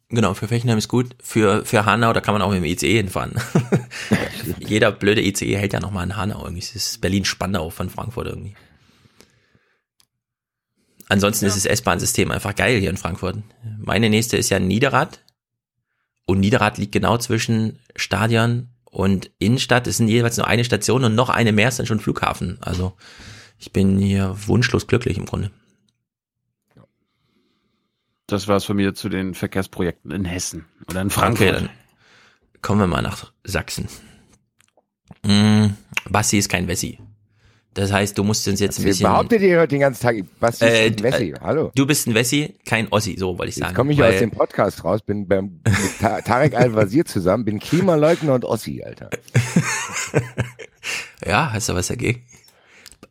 genau, 0.09 0.33
für 0.33 0.47
Fechenheim 0.47 0.77
ist 0.77 0.87
gut. 0.87 1.15
Für, 1.21 1.65
für 1.65 1.85
Hanau, 1.85 2.13
da 2.13 2.21
kann 2.21 2.33
man 2.35 2.41
auch 2.41 2.51
mit 2.51 2.59
dem 2.59 2.65
ICE 2.65 2.95
hinfahren. 2.97 3.33
Jeder 4.59 4.91
blöde 4.93 5.21
ICE 5.21 5.57
hält 5.57 5.73
ja 5.73 5.79
nochmal 5.79 6.05
in 6.05 6.15
Hanau 6.15 6.43
irgendwie. 6.43 6.61
Es 6.61 6.75
ist 6.75 7.01
Berlin-Spandau 7.01 7.69
von 7.69 7.89
Frankfurt 7.89 8.27
irgendwie. 8.27 8.55
Ansonsten 11.09 11.45
ist 11.45 11.55
das 11.55 11.65
S-Bahn-System 11.65 12.31
einfach 12.31 12.55
geil 12.55 12.79
hier 12.79 12.89
in 12.89 12.97
Frankfurt. 12.97 13.37
Meine 13.79 14.09
nächste 14.09 14.37
ist 14.37 14.49
ja 14.49 14.59
Niederrad. 14.59 15.19
Und 16.25 16.39
Niederrad 16.39 16.77
liegt 16.77 16.93
genau 16.93 17.17
zwischen 17.17 17.79
Stadion 17.95 18.69
und 18.85 19.31
Innenstadt. 19.39 19.87
Es 19.87 19.97
sind 19.97 20.07
jeweils 20.07 20.37
nur 20.37 20.47
eine 20.47 20.63
Station 20.63 21.03
und 21.03 21.15
noch 21.15 21.29
eine 21.29 21.51
mehr 21.51 21.67
ist 21.67 21.79
dann 21.79 21.85
schon 21.85 21.99
Flughafen. 21.99 22.57
Also 22.61 22.93
ich 23.59 23.73
bin 23.73 23.97
hier 23.99 24.35
wunschlos 24.47 24.87
glücklich 24.87 25.17
im 25.17 25.25
Grunde. 25.25 25.51
Das 28.27 28.47
war's 28.47 28.63
von 28.63 28.77
mir 28.77 28.93
zu 28.95 29.09
den 29.09 29.33
Verkehrsprojekten 29.33 30.11
in 30.11 30.25
Hessen 30.25 30.65
oder 30.89 31.01
in 31.01 31.07
Okay, 31.07 31.19
Frankfurt. 31.19 31.55
dann 31.55 31.69
kommen 32.61 32.79
wir 32.79 32.87
mal 32.87 33.01
nach 33.01 33.31
Sachsen. 33.43 33.89
Mm, 35.23 35.67
Bassi 36.09 36.37
ist 36.37 36.49
kein 36.49 36.67
Wessi. 36.67 36.99
Das 37.75 37.91
heißt, 37.91 38.17
du 38.17 38.23
musst 38.23 38.47
uns 38.47 38.59
jetzt 38.59 38.77
ein 38.77 38.83
Ihr 38.83 38.89
bisschen. 38.89 39.03
behauptet 39.09 39.41
ihr 39.41 39.57
heute 39.59 39.69
den 39.69 39.79
ganzen 39.79 40.01
Tag, 40.03 40.15
was 40.39 40.55
ist 40.55 40.61
Äh, 40.61 40.87
ein 40.87 41.01
Wessi? 41.01 41.29
äh, 41.31 41.39
Hallo. 41.41 41.71
Du 41.73 41.85
bist 41.87 42.07
ein 42.07 42.13
Wessi, 42.13 42.53
kein 42.65 42.87
Ossi, 42.91 43.15
so 43.17 43.37
wollte 43.39 43.49
ich 43.49 43.55
sagen. 43.55 43.69
Jetzt 43.71 43.75
komme 43.75 43.93
ich 43.93 43.99
Weil- 43.99 44.13
aus 44.13 44.19
dem 44.19 44.31
Podcast 44.31 44.83
raus, 44.83 45.01
bin 45.01 45.27
beim 45.27 45.59
Tarek 45.99 46.55
Al-Wazir 46.55 47.05
zusammen, 47.05 47.45
bin 47.45 47.59
Klimaleugner 47.59 48.35
und 48.35 48.45
Ossi, 48.45 48.83
Alter. 48.83 49.09
Ja, 51.25 51.51
hast 51.53 51.69
du 51.69 51.73
was 51.73 51.87
dagegen? 51.87 52.23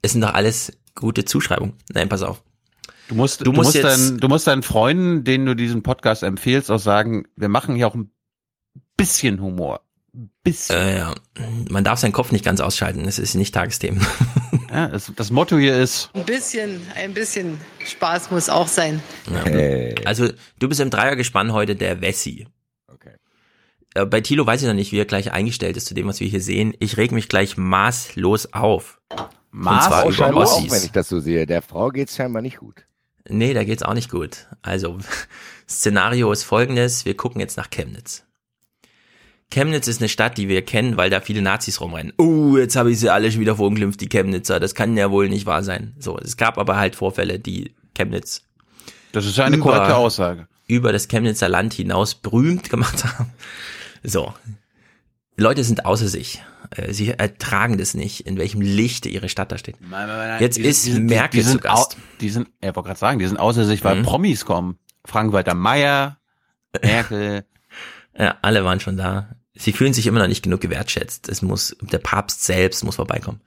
Es 0.03 0.13
sind 0.13 0.21
doch 0.21 0.35
alles 0.35 0.73
gute 0.95 1.25
Zuschreibungen. 1.25 1.75
Nein, 1.93 2.09
pass 2.09 2.23
auf. 2.23 2.43
Du 3.09 3.15
musst, 3.15 3.41
Du 3.41 3.45
du, 3.45 3.53
musst 3.53 3.75
deinen, 3.83 4.19
du 4.19 4.29
musst 4.29 4.47
deinen 4.47 4.63
Freunden, 4.63 5.25
denen 5.25 5.47
du 5.47 5.55
diesen 5.57 5.83
Podcast 5.83 6.23
empfehlst, 6.23 6.71
auch 6.71 6.79
sagen, 6.79 7.25
wir 7.37 7.49
machen 7.49 7.75
hier 7.75 7.89
auch 7.89 7.95
ein 7.95 8.11
bisschen 8.97 9.41
Humor. 9.41 9.81
Bisschen. 10.45 10.77
Äh, 10.77 10.99
ja. 10.99 11.15
Man 11.71 11.85
darf 11.85 11.99
seinen 11.99 12.13
Kopf 12.13 12.33
nicht 12.33 12.45
ganz 12.45 12.61
ausschalten. 12.61 13.07
Es 13.07 13.19
ist 13.19 13.35
nicht 13.35 13.55
Tagesthemen. 13.55 14.05
Ja, 14.71 14.89
das, 14.89 15.13
das 15.15 15.31
Motto 15.31 15.59
hier 15.59 15.77
ist, 15.77 16.09
Ein 16.15 16.25
bisschen, 16.25 16.81
ein 16.95 17.13
bisschen 17.13 17.61
Spaß 17.85 18.31
muss 18.31 18.49
auch 18.49 18.69
sein. 18.69 19.03
Ja, 19.31 19.45
du, 19.45 19.95
also 20.07 20.29
du 20.59 20.69
bist 20.69 20.81
im 20.81 20.89
Dreiergespann 20.89 21.53
heute 21.53 21.77
der 21.77 22.01
Wessi. 22.01 22.47
Okay. 22.87 23.17
Äh, 23.95 24.07
bei 24.07 24.23
Thilo 24.23 24.47
weiß 24.47 24.63
ich 24.63 24.69
noch 24.69 24.75
nicht, 24.75 24.91
wie 24.91 24.99
er 24.99 25.05
gleich 25.05 25.31
eingestellt 25.31 25.77
ist 25.77 25.89
zu 25.89 25.95
dem, 25.95 26.09
was 26.09 26.21
wir 26.21 26.27
hier 26.27 26.41
sehen. 26.41 26.75
Ich 26.79 26.97
reg 26.97 27.13
mich 27.13 27.29
gleich 27.29 27.59
maßlos 27.59 28.55
auf. 28.55 28.99
Maß 29.51 30.05
Und 30.05 30.15
zwar 30.15 30.35
auch 30.35 30.71
wenn 30.71 30.83
ich 30.85 30.93
das 30.93 31.11
so 31.11 31.21
sehe. 31.21 31.45
Der 31.45 31.61
Frau 31.61 31.91
geht's 31.91 32.17
scheinbar 32.17 32.41
nicht 32.41 32.57
gut. 32.57 32.87
Nee, 33.29 33.53
da 33.53 33.65
geht's 33.65 33.83
auch 33.83 33.95
nicht 33.95 34.11
gut. 34.11 34.49
Also, 34.63 34.99
Szenario 35.69 36.33
ist 36.33 36.45
folgendes. 36.45 37.05
Wir 37.05 37.15
gucken 37.15 37.41
jetzt 37.41 37.59
nach 37.59 37.69
Chemnitz. 37.69 38.25
Chemnitz 39.53 39.87
ist 39.87 40.01
eine 40.01 40.09
Stadt, 40.09 40.39
die 40.39 40.49
wir 40.49 40.63
kennen, 40.63 40.97
weil 40.97 41.11
da 41.11 41.21
viele 41.21 41.43
Nazis 41.43 41.81
rumrennen. 41.81 42.13
Uh, 42.19 42.57
jetzt 42.59 42.75
habe 42.77 42.91
ich 42.91 42.99
sie 42.99 43.11
alle 43.11 43.31
schon 43.31 43.41
wieder 43.41 43.57
verunglimpft, 43.57 44.01
die 44.01 44.09
Chemnitzer. 44.09 44.59
Das 44.61 44.75
kann 44.75 44.97
ja 44.97 45.11
wohl 45.11 45.29
nicht 45.29 45.47
wahr 45.47 45.63
sein. 45.63 45.95
So, 45.99 46.19
es 46.19 46.37
gab 46.37 46.59
aber 46.59 46.77
halt 46.77 46.97
Vorfälle, 46.97 47.39
die 47.39 47.75
Chemnitz. 47.95 48.43
Das 49.13 49.27
ist 49.27 49.37
ja 49.37 49.45
eine 49.45 49.57
über- 49.57 49.65
korrekte 49.73 49.95
Aussage. 49.97 50.49
Über 50.67 50.93
das 50.93 51.07
Chemnitzer 51.09 51.49
Land 51.49 51.75
hinaus 51.75 52.15
berühmt 52.15 52.71
gemacht 52.71 53.05
haben. 53.19 53.31
So. 54.03 54.33
Leute 55.37 55.65
sind 55.65 55.85
außer 55.87 56.09
sich. 56.09 56.43
Äh, 56.71 56.93
Sie 56.93 57.11
ertragen 57.11 57.77
das 57.79 57.95
nicht, 57.95 58.27
in 58.27 58.37
welchem 58.39 58.61
Lichte 58.61 59.09
ihre 59.09 59.29
Stadt 59.29 59.53
da 59.53 59.59
steht. 59.59 59.77
Jetzt 60.41 60.57
Die- 60.59 60.63
ist 60.63 60.87
die- 60.87 60.93
die- 60.95 61.01
Merkel 61.01 61.41
die 61.41 61.47
sind 61.47 61.63
zu 61.63 61.69
Gast. 61.69 61.97
Die 62.21 62.31
sind, 62.31 62.49
er 62.61 62.75
wollte 62.75 62.89
gerade 62.89 62.99
sagen, 63.01 63.19
die 63.19 63.27
sind 63.27 63.37
außer 63.39 63.65
sich, 63.65 63.85
weil 63.85 63.97
Mhm. 63.97 64.03
Promis 64.05 64.45
kommen. 64.45 64.79
Frank-Walter 65.05 65.55
Meyer, 65.55 66.19
Merkel. 66.83 67.45
Ja, 68.19 68.37
alle 68.43 68.65
waren 68.65 68.81
schon 68.81 68.97
da. 68.97 69.35
Sie 69.55 69.73
fühlen 69.73 69.93
sich 69.93 70.07
immer 70.07 70.21
noch 70.21 70.29
nicht 70.29 70.43
genug 70.43 70.61
gewertschätzt. 70.61 71.29
Es 71.29 71.43
muss, 71.43 71.77
der 71.81 71.99
Papst 71.99 72.45
selbst 72.45 72.85
muss 72.85 72.97
vorbeikommen. 72.97 73.41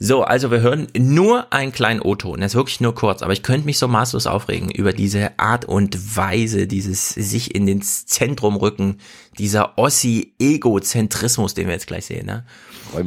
So, 0.00 0.22
also 0.22 0.52
wir 0.52 0.60
hören 0.60 0.86
nur 0.96 1.52
einen 1.52 1.72
kleinen 1.72 2.00
O-Ton. 2.00 2.40
Das 2.40 2.52
ist 2.52 2.56
wirklich 2.56 2.80
nur 2.80 2.94
kurz, 2.94 3.22
aber 3.22 3.32
ich 3.32 3.42
könnte 3.42 3.66
mich 3.66 3.78
so 3.78 3.88
maßlos 3.88 4.28
aufregen 4.28 4.70
über 4.70 4.92
diese 4.92 5.36
Art 5.40 5.64
und 5.64 6.16
Weise, 6.16 6.68
dieses 6.68 7.08
sich 7.08 7.54
in 7.54 7.66
den 7.66 7.82
Zentrum 7.82 8.56
rücken, 8.56 8.98
dieser 9.38 9.76
Ossi-Egozentrismus, 9.76 11.54
den 11.54 11.66
wir 11.66 11.74
jetzt 11.74 11.88
gleich 11.88 12.06
sehen. 12.06 12.26
Ne? 12.26 12.44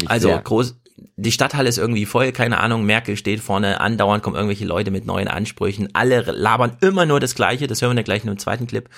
Also 0.07 0.27
sehr. 0.27 0.39
groß, 0.39 0.75
die 1.15 1.31
Stadthalle 1.31 1.69
ist 1.69 1.77
irgendwie 1.77 2.05
voll, 2.05 2.33
keine 2.33 2.59
Ahnung, 2.59 2.85
Merkel 2.85 3.15
steht 3.15 3.39
vorne, 3.39 3.79
andauernd 3.79 4.21
kommen 4.21 4.35
irgendwelche 4.35 4.65
Leute 4.65 4.91
mit 4.91 5.05
neuen 5.05 5.29
Ansprüchen, 5.29 5.89
alle 5.93 6.21
labern 6.21 6.75
immer 6.81 7.05
nur 7.05 7.21
das 7.21 7.35
Gleiche, 7.35 7.67
das 7.67 7.81
hören 7.81 7.95
wir 7.95 8.03
gleich 8.03 8.23
in 8.23 8.29
einem 8.29 8.39
zweiten 8.39 8.67
Clip. 8.67 8.89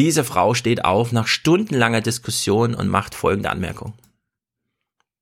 Diese 0.00 0.24
Frau 0.24 0.54
steht 0.54 0.86
auf 0.86 1.12
nach 1.12 1.26
stundenlanger 1.26 2.00
Diskussion 2.00 2.74
und 2.74 2.88
macht 2.88 3.14
folgende 3.14 3.50
Anmerkung. 3.50 3.92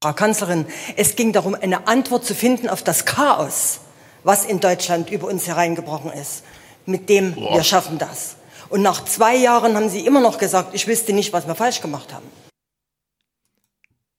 Frau 0.00 0.12
Kanzlerin, 0.12 0.66
es 0.96 1.16
ging 1.16 1.32
darum, 1.32 1.56
eine 1.56 1.88
Antwort 1.88 2.24
zu 2.24 2.32
finden 2.32 2.68
auf 2.68 2.84
das 2.84 3.05
Chaos, 3.05 3.80
was 4.22 4.44
in 4.44 4.60
Deutschland 4.60 5.10
über 5.10 5.26
uns 5.26 5.48
hereingebrochen 5.48 6.12
ist. 6.12 6.44
Mit 6.86 7.09
dem 7.09 7.34
wir 7.34 7.64
schaffen 7.64 7.98
das. 7.98 8.36
Und 8.68 8.82
nach 8.82 9.05
zwei 9.05 9.34
Jahren 9.34 9.74
haben 9.74 9.88
Sie 9.88 10.06
immer 10.06 10.20
noch 10.20 10.38
gesagt, 10.38 10.72
ich 10.74 10.86
wüsste 10.86 11.12
nicht, 11.12 11.32
was 11.32 11.48
wir 11.48 11.56
falsch 11.56 11.80
gemacht 11.80 12.14
haben. 12.14 12.26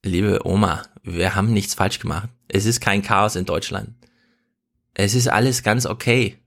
Liebe 0.04 0.42
Oma, 0.46 0.84
wir 1.04 1.36
haben 1.36 1.54
nichts 1.54 1.74
falsch 1.74 2.00
gemacht. 2.00 2.28
Es 2.50 2.66
ist 2.66 2.82
kein 2.82 3.02
Chaos 3.02 3.38
in 3.38 3.46
Deutschland. 3.46 3.94
Es 4.94 5.16
ist 5.16 5.30
alles 5.30 5.64
ganz 5.64 5.86
okay. 5.86 6.38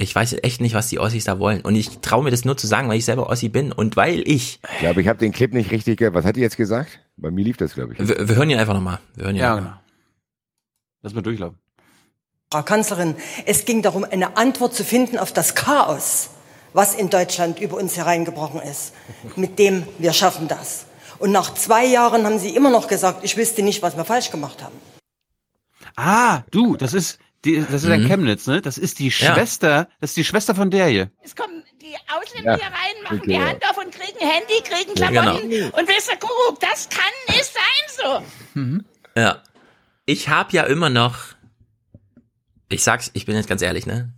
Ich 0.00 0.14
weiß 0.14 0.36
echt 0.44 0.60
nicht, 0.60 0.74
was 0.74 0.88
die 0.88 1.00
Ossis 1.00 1.24
da 1.24 1.40
wollen. 1.40 1.60
Und 1.62 1.74
ich 1.74 1.98
traue 1.98 2.22
mir 2.22 2.30
das 2.30 2.44
nur 2.44 2.56
zu 2.56 2.68
sagen, 2.68 2.88
weil 2.88 2.98
ich 2.98 3.04
selber 3.04 3.28
Ossi 3.28 3.48
bin 3.48 3.72
und 3.72 3.96
weil 3.96 4.20
ich. 4.20 4.60
Ich 4.72 4.78
glaube, 4.78 5.00
ich 5.02 5.08
habe 5.08 5.18
den 5.18 5.32
Clip 5.32 5.52
nicht 5.52 5.72
richtig 5.72 5.98
gehört. 5.98 6.14
Was 6.14 6.24
hat 6.24 6.36
die 6.36 6.40
jetzt 6.40 6.56
gesagt? 6.56 7.00
Bei 7.16 7.32
mir 7.32 7.44
lief 7.44 7.56
das, 7.56 7.74
glaube 7.74 7.94
ich. 7.94 7.98
Wir, 8.08 8.28
wir 8.28 8.36
hören 8.36 8.48
ihn 8.48 8.58
einfach 8.58 8.74
nochmal. 8.74 9.00
Wir 9.16 9.24
hören 9.24 9.34
ihn 9.34 9.42
Ja, 9.42 9.56
einfach. 9.56 9.80
Lass 11.02 11.14
mal 11.14 11.22
durchlaufen. 11.22 11.58
Frau 12.52 12.62
Kanzlerin, 12.62 13.16
es 13.44 13.64
ging 13.64 13.82
darum, 13.82 14.04
eine 14.04 14.36
Antwort 14.36 14.72
zu 14.72 14.84
finden 14.84 15.18
auf 15.18 15.32
das 15.32 15.56
Chaos, 15.56 16.30
was 16.72 16.94
in 16.94 17.10
Deutschland 17.10 17.60
über 17.60 17.76
uns 17.76 17.96
hereingebrochen 17.96 18.60
ist. 18.60 18.94
Mit 19.34 19.58
dem 19.58 19.82
wir 19.98 20.12
schaffen 20.12 20.46
das. 20.46 20.86
Und 21.18 21.32
nach 21.32 21.54
zwei 21.54 21.84
Jahren 21.84 22.24
haben 22.24 22.38
Sie 22.38 22.54
immer 22.54 22.70
noch 22.70 22.86
gesagt, 22.86 23.24
ich 23.24 23.36
wüsste 23.36 23.62
nicht, 23.64 23.82
was 23.82 23.96
wir 23.96 24.04
falsch 24.04 24.30
gemacht 24.30 24.62
haben. 24.62 24.76
Ah, 25.96 26.42
du, 26.52 26.76
das 26.76 26.94
ist, 26.94 27.18
die, 27.44 27.56
das 27.60 27.82
ist 27.82 27.84
Mhm. 27.84 27.92
ein 27.92 28.06
Chemnitz, 28.06 28.46
ne? 28.46 28.60
Das 28.60 28.78
ist 28.78 28.98
die 28.98 29.08
Ja. 29.08 29.34
Schwester, 29.34 29.88
das 30.00 30.10
ist 30.10 30.16
die 30.16 30.24
Schwester 30.24 30.54
von 30.54 30.70
der 30.70 30.86
hier. 30.88 31.10
Es 31.22 31.36
kommen 31.36 31.62
die 31.80 31.94
Ausländer 32.12 32.52
Ja, 32.52 32.56
hier 32.56 32.66
rein, 32.66 33.02
machen 33.04 33.18
okay, 33.20 33.26
die 33.28 33.34
ja. 33.34 33.46
Hand 33.46 33.62
auf 33.70 33.78
und 33.78 33.92
kriegen 33.92 34.18
Handy, 34.18 34.60
kriegen 34.64 34.98
Ja, 34.98 35.10
Klamotten. 35.10 35.48
genau. 35.48 35.66
Und 35.78 35.88
wisst 35.88 36.10
ihr, 36.10 36.16
Kuckuck, 36.18 36.60
das 36.60 36.88
kann 36.88 37.12
nicht 37.28 37.44
sein 37.44 38.22
so. 38.54 38.82
Ja. 39.20 39.42
Ich 40.06 40.28
habe 40.28 40.52
ja 40.52 40.62
immer 40.64 40.90
noch, 40.90 41.16
ich 42.68 42.82
sag's, 42.82 43.10
ich 43.14 43.26
bin 43.26 43.36
jetzt 43.36 43.48
ganz 43.48 43.62
ehrlich, 43.62 43.86
ne? 43.86 44.12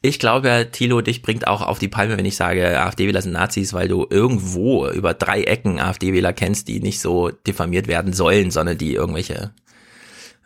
Ich 0.00 0.18
glaube, 0.18 0.48
ja, 0.48 0.64
Thilo, 0.64 1.02
dich 1.02 1.20
bringt 1.20 1.46
auch 1.46 1.60
auf 1.60 1.78
die 1.78 1.88
Palme, 1.88 2.16
wenn 2.16 2.24
ich 2.24 2.36
sage, 2.36 2.80
AfD-Wähler 2.80 3.20
sind 3.20 3.32
Nazis, 3.32 3.74
weil 3.74 3.88
du 3.88 4.06
irgendwo 4.08 4.88
über 4.88 5.12
drei 5.12 5.42
Ecken 5.42 5.78
AfD-Wähler 5.78 6.32
kennst, 6.32 6.68
die 6.68 6.80
nicht 6.80 7.00
so 7.00 7.28
diffamiert 7.30 7.86
werden 7.86 8.14
sollen, 8.14 8.50
sondern 8.50 8.78
die 8.78 8.94
irgendwelche, 8.94 9.52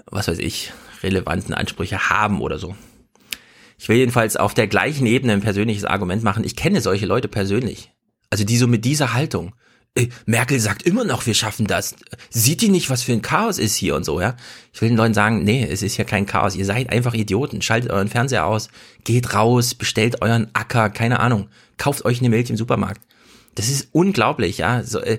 was 0.06 0.26
weiß 0.26 0.38
ich, 0.38 0.72
relevanten 1.02 1.54
Ansprüche 1.54 2.10
haben 2.10 2.40
oder 2.40 2.58
so. 2.58 2.74
Ich 3.78 3.88
will 3.88 3.96
jedenfalls 3.96 4.36
auf 4.36 4.52
der 4.52 4.66
gleichen 4.66 5.06
Ebene 5.06 5.32
ein 5.32 5.40
persönliches 5.40 5.84
Argument 5.84 6.22
machen. 6.22 6.44
Ich 6.44 6.54
kenne 6.54 6.80
solche 6.82 7.06
Leute 7.06 7.28
persönlich. 7.28 7.92
Also 8.28 8.44
die 8.44 8.58
so 8.58 8.66
mit 8.66 8.84
dieser 8.84 9.14
Haltung. 9.14 9.54
Äh, 9.94 10.08
Merkel 10.26 10.60
sagt 10.60 10.82
immer 10.82 11.04
noch, 11.04 11.26
wir 11.26 11.34
schaffen 11.34 11.66
das. 11.66 11.96
Sieht 12.28 12.60
die 12.60 12.68
nicht, 12.68 12.90
was 12.90 13.02
für 13.02 13.12
ein 13.12 13.22
Chaos 13.22 13.58
ist 13.58 13.74
hier 13.74 13.96
und 13.96 14.04
so, 14.04 14.20
ja? 14.20 14.36
Ich 14.72 14.80
will 14.80 14.90
den 14.90 14.98
Leuten 14.98 15.14
sagen, 15.14 15.42
nee, 15.42 15.66
es 15.68 15.82
ist 15.82 15.94
hier 15.94 16.04
kein 16.04 16.26
Chaos. 16.26 16.54
Ihr 16.54 16.64
seid 16.64 16.90
einfach 16.90 17.14
Idioten. 17.14 17.62
Schaltet 17.62 17.90
euren 17.90 18.08
Fernseher 18.08 18.46
aus, 18.46 18.68
geht 19.04 19.34
raus, 19.34 19.74
bestellt 19.74 20.22
euren 20.22 20.48
Acker, 20.52 20.90
keine 20.90 21.18
Ahnung. 21.18 21.48
Kauft 21.76 22.04
euch 22.04 22.20
eine 22.20 22.28
Milch 22.28 22.50
im 22.50 22.56
Supermarkt. 22.56 23.00
Das 23.56 23.68
ist 23.68 23.88
unglaublich, 23.92 24.58
ja? 24.58 24.84
So, 24.84 25.00
äh, 25.00 25.18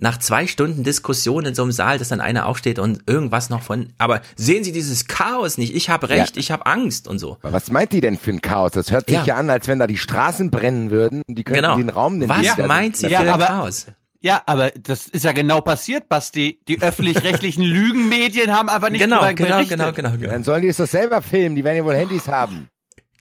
nach 0.00 0.18
zwei 0.18 0.46
Stunden 0.46 0.82
Diskussion 0.82 1.44
in 1.46 1.54
so 1.54 1.62
einem 1.62 1.72
Saal, 1.72 1.98
dass 1.98 2.08
dann 2.08 2.20
einer 2.20 2.46
aufsteht 2.46 2.78
und 2.78 3.02
irgendwas 3.06 3.50
noch 3.50 3.62
von, 3.62 3.92
aber 3.98 4.22
sehen 4.36 4.64
Sie 4.64 4.72
dieses 4.72 5.06
Chaos 5.06 5.58
nicht? 5.58 5.74
Ich 5.74 5.90
habe 5.90 6.08
recht, 6.08 6.36
ich 6.36 6.50
habe 6.50 6.66
Angst 6.66 7.06
und 7.06 7.18
so. 7.18 7.36
Aber 7.42 7.52
Was 7.52 7.70
meint 7.70 7.92
die 7.92 8.00
denn 8.00 8.18
für 8.18 8.30
ein 8.30 8.40
Chaos? 8.40 8.72
Das 8.72 8.90
hört 8.90 9.06
sich 9.08 9.18
Ja. 9.18 9.24
ja, 9.24 9.36
an, 9.36 9.50
als 9.50 9.68
wenn 9.68 9.78
da 9.78 9.86
die 9.86 9.98
Straßen 9.98 10.50
brennen 10.50 10.90
würden 10.90 11.22
und 11.28 11.34
die 11.36 11.44
könnten 11.44 11.62
Genau. 11.62 11.76
den 11.76 11.90
Raum 11.90 12.18
den 12.18 12.28
Was 12.28 12.40
die 12.40 12.50
da 12.56 12.66
meint 12.66 12.96
sie 12.96 13.08
für 13.08 13.18
ein 13.18 13.28
aber- 13.28 13.46
Chaos? 13.46 13.86
Ja, 14.22 14.42
aber 14.44 14.70
das 14.72 15.06
ist 15.06 15.24
ja 15.24 15.32
genau 15.32 15.62
passiert, 15.62 16.08
Basti. 16.10 16.60
Die 16.68 16.82
öffentlich-rechtlichen 16.82 17.62
Lügenmedien 17.64 18.52
haben 18.54 18.68
einfach 18.68 18.90
nicht 18.90 19.00
Genau, 19.00 19.20
genau, 19.34 19.34
berichtet. 19.56 19.78
genau, 19.78 19.92
genau, 19.92 20.10
genau. 20.18 20.30
Dann 20.30 20.44
sollen 20.44 20.60
die 20.62 20.68
es 20.68 20.76
doch 20.76 20.86
selber 20.86 21.22
filmen, 21.22 21.56
die 21.56 21.64
werden 21.64 21.78
ja 21.78 21.84
wohl 21.86 21.94
Handys 21.96 22.28
haben. 22.28 22.68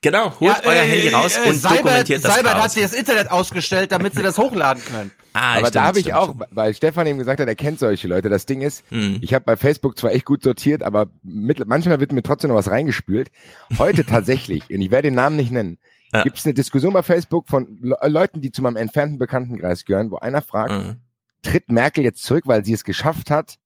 Genau, 0.02 0.34
holt 0.40 0.66
euer 0.66 0.82
Handy 0.82 1.10
raus 1.10 1.38
und 1.46 1.56
Seibert, 1.56 1.80
dokumentiert 1.80 2.24
das 2.24 2.34
Seibert 2.36 2.52
Chaos. 2.54 2.64
hat 2.64 2.72
sich 2.72 2.84
das 2.84 2.94
Internet 2.94 3.32
ausgestellt, 3.32 3.92
damit 3.92 4.16
sie 4.16 4.24
das 4.24 4.38
hochladen 4.38 4.82
können. 4.86 5.12
Ah, 5.34 5.52
Aber 5.54 5.60
stimmt, 5.68 5.76
da 5.76 5.84
habe 5.84 6.00
ich 6.00 6.14
auch, 6.14 6.36
weil 6.52 6.74
Stefan 6.74 7.06
eben 7.08 7.20
gesagt 7.20 7.40
hat, 7.40 7.48
er 7.48 7.56
kennt 7.56 7.80
solche 7.80 8.08
Leute. 8.08 8.30
Das 8.30 8.46
Ding 8.46 8.62
ist, 8.62 8.84
ich 8.92 9.34
habe 9.34 9.46
bei 9.46 9.56
Facebook 9.58 9.98
zwar 9.98 10.12
echt 10.12 10.26
gut 10.26 10.44
sortiert, 10.44 10.82
aber 10.84 11.08
mit, 11.24 11.66
manchmal 11.68 12.00
wird 12.00 12.12
mir 12.12 12.24
trotzdem 12.24 12.50
noch 12.50 12.58
was 12.58 12.70
reingespült. 12.70 13.30
Heute 13.78 14.06
tatsächlich, 14.08 14.70
und 14.70 14.82
ich 14.82 14.92
werde 14.92 15.10
den 15.10 15.16
Namen 15.16 15.36
nicht 15.36 15.52
nennen, 15.52 15.78
Ja. 16.14 16.24
gibt 16.24 16.38
es 16.38 16.46
eine 16.46 16.54
Diskussion 16.56 16.94
bei 16.94 17.04
Facebook 17.04 17.48
von 17.48 17.78
Le 17.82 17.96
Leuten, 18.08 18.42
die 18.42 18.52
zu 18.52 18.62
meinem 18.64 18.78
entfernten 18.78 19.20
Bekanntenkreis 19.20 19.86
gehören, 19.86 20.10
wo 20.12 20.18
einer 20.18 20.42
fragt, 20.42 20.72
Mhm. 20.72 20.96
tritt 21.44 21.72
Merkel 21.72 22.04
jetzt 22.04 22.24
zurück, 22.24 22.44
weil 22.48 22.66
sie 22.66 22.74
es 22.74 22.84
geschafft 22.84 23.30
hat? 23.30 23.58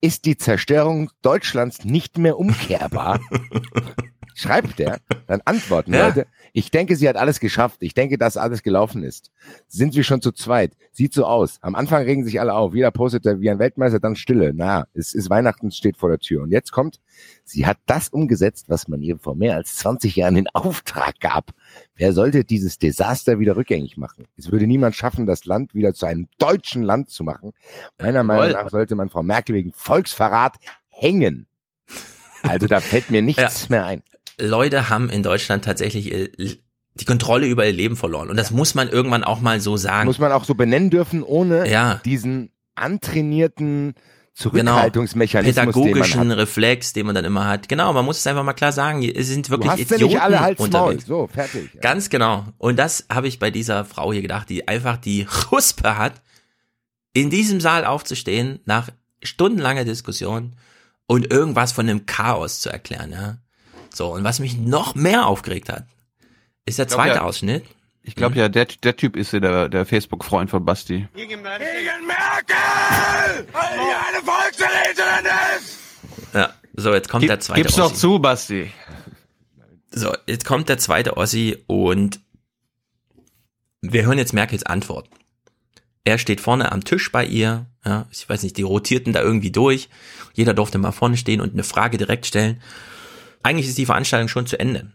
Ist 0.00 0.24
die 0.26 0.36
Zerstörung 0.36 1.10
Deutschlands 1.22 1.84
nicht 1.84 2.18
mehr 2.18 2.38
umkehrbar? 2.38 3.18
Schreibt 4.38 4.78
er, 4.78 5.00
dann 5.26 5.40
antworten 5.44 5.92
Ja. 5.98 6.06
Leute, 6.06 6.26
ich 6.52 6.70
denke, 6.70 6.94
sie 6.94 7.08
hat 7.08 7.16
alles 7.16 7.40
geschafft. 7.40 7.78
Ich 7.80 7.92
denke, 7.92 8.18
dass 8.18 8.36
alles 8.36 8.62
gelaufen 8.62 9.02
ist. 9.02 9.32
Sind 9.66 9.96
wir 9.96 10.04
schon 10.04 10.22
zu 10.22 10.30
zweit? 10.30 10.76
Sieht 10.92 11.12
so 11.12 11.24
aus. 11.26 11.58
Am 11.60 11.74
Anfang 11.74 12.04
regen 12.04 12.22
sich 12.24 12.40
alle 12.40 12.54
auf. 12.54 12.72
Jeder 12.72 12.92
postet 12.92 13.24
wie 13.24 13.50
ein 13.50 13.58
Weltmeister, 13.58 13.98
dann 13.98 14.14
Stille. 14.14 14.52
Na, 14.54 14.86
es 14.94 15.12
ist 15.12 15.28
Weihnachten, 15.28 15.68
es 15.68 15.76
steht 15.76 15.96
vor 15.96 16.08
der 16.08 16.20
Tür. 16.20 16.42
Und 16.44 16.52
jetzt 16.52 16.70
kommt, 16.70 17.00
sie 17.42 17.66
hat 17.66 17.78
das 17.86 18.10
umgesetzt, 18.10 18.66
was 18.68 18.86
man 18.86 19.02
ihr 19.02 19.18
vor 19.18 19.34
mehr 19.34 19.56
als 19.56 19.74
20 19.78 20.14
Jahren 20.14 20.36
in 20.36 20.46
Auftrag 20.52 21.18
gab. 21.18 21.50
Wer 21.96 22.12
sollte 22.12 22.44
dieses 22.44 22.78
Desaster 22.78 23.40
wieder 23.40 23.56
rückgängig 23.56 23.96
machen? 23.96 24.26
Es 24.36 24.52
würde 24.52 24.68
niemand 24.68 24.94
schaffen, 24.94 25.26
das 25.26 25.46
Land 25.46 25.74
wieder 25.74 25.94
zu 25.94 26.06
einem 26.06 26.28
deutschen 26.38 26.84
Land 26.84 27.10
zu 27.10 27.24
machen. 27.24 27.54
Meiner 28.00 28.22
Meinung 28.22 28.52
nach 28.52 28.70
sollte 28.70 28.94
man 28.94 29.08
Frau 29.08 29.24
Merkel 29.24 29.56
wegen 29.56 29.72
Volksverrat 29.72 30.58
hängen. 30.90 31.48
Also 32.44 32.68
da 32.68 32.78
fällt 32.78 33.10
mir 33.10 33.22
nichts 33.22 33.68
mehr 33.68 33.84
ein. 33.84 34.02
Leute 34.40 34.88
haben 34.88 35.10
in 35.10 35.22
Deutschland 35.22 35.64
tatsächlich 35.64 36.12
ihr- 36.12 36.30
die 36.94 37.04
Kontrolle 37.04 37.46
über 37.46 37.64
ihr 37.66 37.72
Leben 37.72 37.96
verloren. 37.96 38.28
Und 38.30 38.36
das 38.36 38.50
muss 38.50 38.74
man 38.74 38.88
irgendwann 38.88 39.22
auch 39.24 39.40
mal 39.40 39.60
so 39.60 39.76
sagen. 39.76 40.06
Muss 40.06 40.18
man 40.18 40.32
auch 40.32 40.44
so 40.44 40.54
benennen 40.54 40.90
dürfen, 40.90 41.22
ohne 41.22 41.68
Ja. 41.70 42.00
diesen 42.04 42.50
antrainierten 42.74 43.94
Genau. 43.94 44.50
Zurückhaltungsmechanismus, 44.50 45.54
den 45.56 45.64
man 45.64 45.72
Pädagogischen 45.74 46.30
hat. 46.30 46.38
Reflex, 46.38 46.92
den 46.92 47.06
man 47.06 47.14
dann 47.16 47.24
immer 47.24 47.46
hat. 47.48 47.68
Genau, 47.68 47.92
man 47.92 48.04
muss 48.04 48.18
es 48.18 48.26
einfach 48.28 48.44
mal 48.44 48.52
klar 48.52 48.70
sagen. 48.70 49.02
Es 49.02 49.26
sind 49.26 49.46
Du 49.46 49.50
wirklich 49.50 49.70
hast 49.72 49.78
ja 49.90 49.96
Idioten 49.96 50.12
nicht 50.14 50.22
alle 50.22 50.38
Hals 50.40 50.58
Maul. 50.60 50.66
unterwegs. 50.68 51.06
So, 51.06 51.26
fertig. 51.26 51.80
Ganz 51.80 52.08
genau. 52.08 52.46
Und 52.56 52.78
das 52.78 53.06
habe 53.10 53.26
ich 53.26 53.40
bei 53.40 53.50
dieser 53.50 53.84
Frau 53.84 54.12
hier 54.12 54.22
gedacht, 54.22 54.48
die 54.48 54.68
einfach 54.68 54.96
die 54.96 55.26
Huspe 55.50 55.98
hat, 55.98 56.22
in 57.14 57.30
diesem 57.30 57.60
Saal 57.60 57.84
aufzustehen, 57.84 58.60
nach 58.64 58.90
stundenlanger 59.24 59.84
Diskussion 59.84 60.54
und 61.08 61.32
irgendwas 61.32 61.72
von 61.72 61.88
einem 61.88 62.06
Chaos 62.06 62.60
zu 62.60 62.70
erklären. 62.70 63.10
Ja? 63.10 63.38
So, 63.98 64.14
und 64.14 64.22
was 64.22 64.38
mich 64.38 64.56
noch 64.56 64.94
mehr 64.94 65.26
aufgeregt 65.26 65.68
hat, 65.68 65.84
ist 66.64 66.78
der 66.78 66.86
glaub, 66.86 67.00
zweite 67.00 67.16
ja. 67.16 67.22
Ausschnitt. 67.22 67.64
Ich 68.04 68.14
glaube 68.14 68.36
ja, 68.36 68.48
der, 68.48 68.66
der 68.66 68.96
Typ 68.96 69.16
ist 69.16 69.32
ja 69.32 69.40
der, 69.40 69.68
der 69.68 69.84
Facebook-Freund 69.86 70.50
von 70.50 70.64
Basti. 70.64 71.08
Gegen 71.16 71.42
Merkel! 71.42 71.66
Weil 73.52 73.74
die 73.74 74.16
eine 74.16 74.24
Volksverräterin 74.24 75.26
ist! 75.58 75.78
Ja, 76.32 76.54
so, 76.74 76.94
jetzt 76.94 77.08
kommt 77.08 77.22
Gib, 77.22 77.30
der 77.30 77.40
zweite 77.40 77.60
gib's 77.60 77.74
doch 77.74 77.86
Ossi. 77.86 77.96
zu, 77.96 78.20
Basti. 78.20 78.70
So, 79.90 80.14
jetzt 80.28 80.44
kommt 80.44 80.68
der 80.68 80.78
zweite 80.78 81.16
Ossi 81.16 81.58
und 81.66 82.20
wir 83.80 84.04
hören 84.04 84.18
jetzt 84.18 84.32
Merkels 84.32 84.62
Antwort. 84.62 85.08
Er 86.04 86.18
steht 86.18 86.40
vorne 86.40 86.70
am 86.70 86.84
Tisch 86.84 87.10
bei 87.10 87.24
ihr, 87.24 87.66
ja, 87.84 88.06
ich 88.12 88.28
weiß 88.28 88.44
nicht, 88.44 88.58
die 88.58 88.62
rotierten 88.62 89.12
da 89.12 89.22
irgendwie 89.22 89.50
durch. 89.50 89.88
Jeder 90.34 90.54
durfte 90.54 90.78
mal 90.78 90.92
vorne 90.92 91.16
stehen 91.16 91.40
und 91.40 91.52
eine 91.52 91.64
Frage 91.64 91.98
direkt 91.98 92.26
stellen. 92.26 92.62
Eigentlich 93.42 93.68
ist 93.68 93.78
die 93.78 93.86
Veranstaltung 93.86 94.28
schon 94.28 94.46
zu 94.46 94.58
Ende. 94.58 94.90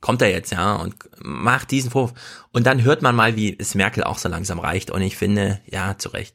Kommt 0.00 0.22
er 0.22 0.30
jetzt, 0.30 0.52
ja, 0.52 0.76
und 0.76 0.94
macht 1.18 1.70
diesen 1.70 1.90
Vorwurf. 1.90 2.14
Und 2.52 2.66
dann 2.66 2.82
hört 2.84 3.02
man 3.02 3.16
mal, 3.16 3.36
wie 3.36 3.56
es 3.58 3.74
Merkel 3.74 4.04
auch 4.04 4.18
so 4.18 4.28
langsam 4.28 4.58
reicht. 4.58 4.90
Und 4.90 5.02
ich 5.02 5.16
finde, 5.16 5.60
ja, 5.66 5.96
zu 5.98 6.10
Recht. 6.10 6.34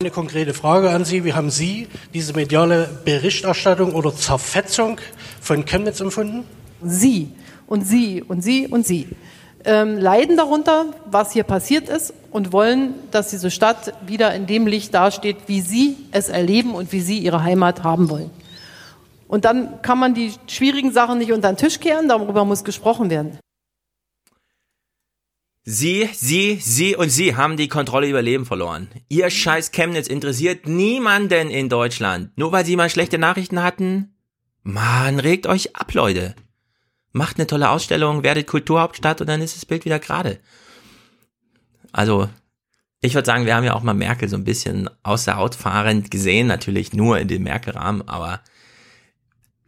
Eine 0.00 0.10
konkrete 0.10 0.54
Frage 0.54 0.90
an 0.90 1.04
Sie. 1.04 1.24
Wie 1.24 1.32
haben 1.32 1.50
Sie 1.50 1.88
diese 2.14 2.32
mediale 2.32 2.88
Berichterstattung 3.04 3.94
oder 3.94 4.14
Zerfetzung 4.14 5.00
von 5.40 5.64
Chemnitz 5.64 6.00
empfunden? 6.00 6.44
Sie 6.82 7.32
und 7.66 7.86
Sie 7.86 8.22
und 8.22 8.42
Sie 8.42 8.66
und 8.68 8.86
Sie 8.86 9.08
ähm, 9.64 9.98
leiden 9.98 10.36
darunter, 10.36 10.86
was 11.06 11.32
hier 11.32 11.42
passiert 11.44 11.88
ist 11.88 12.14
und 12.30 12.52
wollen, 12.52 12.94
dass 13.10 13.30
diese 13.30 13.50
Stadt 13.50 13.92
wieder 14.06 14.34
in 14.34 14.46
dem 14.46 14.66
Licht 14.66 14.94
dasteht, 14.94 15.36
wie 15.46 15.60
Sie 15.60 15.96
es 16.12 16.28
erleben 16.28 16.74
und 16.74 16.92
wie 16.92 17.00
Sie 17.00 17.18
Ihre 17.18 17.42
Heimat 17.42 17.82
haben 17.82 18.08
wollen. 18.08 18.30
Und 19.28 19.44
dann 19.44 19.82
kann 19.82 19.98
man 19.98 20.14
die 20.14 20.32
schwierigen 20.48 20.90
Sachen 20.90 21.18
nicht 21.18 21.32
unter 21.32 21.52
den 21.52 21.58
Tisch 21.58 21.78
kehren, 21.78 22.08
darüber 22.08 22.44
muss 22.44 22.64
gesprochen 22.64 23.10
werden. 23.10 23.38
Sie, 25.64 26.08
Sie, 26.14 26.58
Sie 26.62 26.96
und 26.96 27.10
Sie 27.10 27.36
haben 27.36 27.58
die 27.58 27.68
Kontrolle 27.68 28.08
über 28.08 28.22
Leben 28.22 28.46
verloren. 28.46 28.88
Ihr 29.10 29.28
scheiß 29.28 29.70
Chemnitz 29.70 30.08
interessiert 30.08 30.66
niemanden 30.66 31.50
in 31.50 31.68
Deutschland. 31.68 32.30
Nur 32.36 32.52
weil 32.52 32.64
Sie 32.64 32.74
mal 32.74 32.88
schlechte 32.88 33.18
Nachrichten 33.18 33.62
hatten? 33.62 34.14
Mann, 34.62 35.20
regt 35.20 35.46
euch 35.46 35.76
ab, 35.76 35.92
Leute. 35.92 36.34
Macht 37.12 37.36
eine 37.36 37.46
tolle 37.46 37.68
Ausstellung, 37.68 38.22
werdet 38.22 38.46
Kulturhauptstadt 38.46 39.20
und 39.20 39.26
dann 39.26 39.42
ist 39.42 39.56
das 39.56 39.66
Bild 39.66 39.84
wieder 39.84 39.98
gerade. 39.98 40.40
Also, 41.92 42.30
ich 43.02 43.14
würde 43.14 43.26
sagen, 43.26 43.44
wir 43.44 43.54
haben 43.54 43.64
ja 43.64 43.74
auch 43.74 43.82
mal 43.82 43.92
Merkel 43.92 44.28
so 44.30 44.36
ein 44.36 44.44
bisschen 44.44 44.88
aus 45.02 45.26
der 45.26 45.36
Haut 45.36 45.54
fahrend 45.54 46.10
gesehen, 46.10 46.46
natürlich 46.46 46.94
nur 46.94 47.18
in 47.18 47.28
dem 47.28 47.42
Merkel-Rahmen, 47.42 48.08
aber 48.08 48.40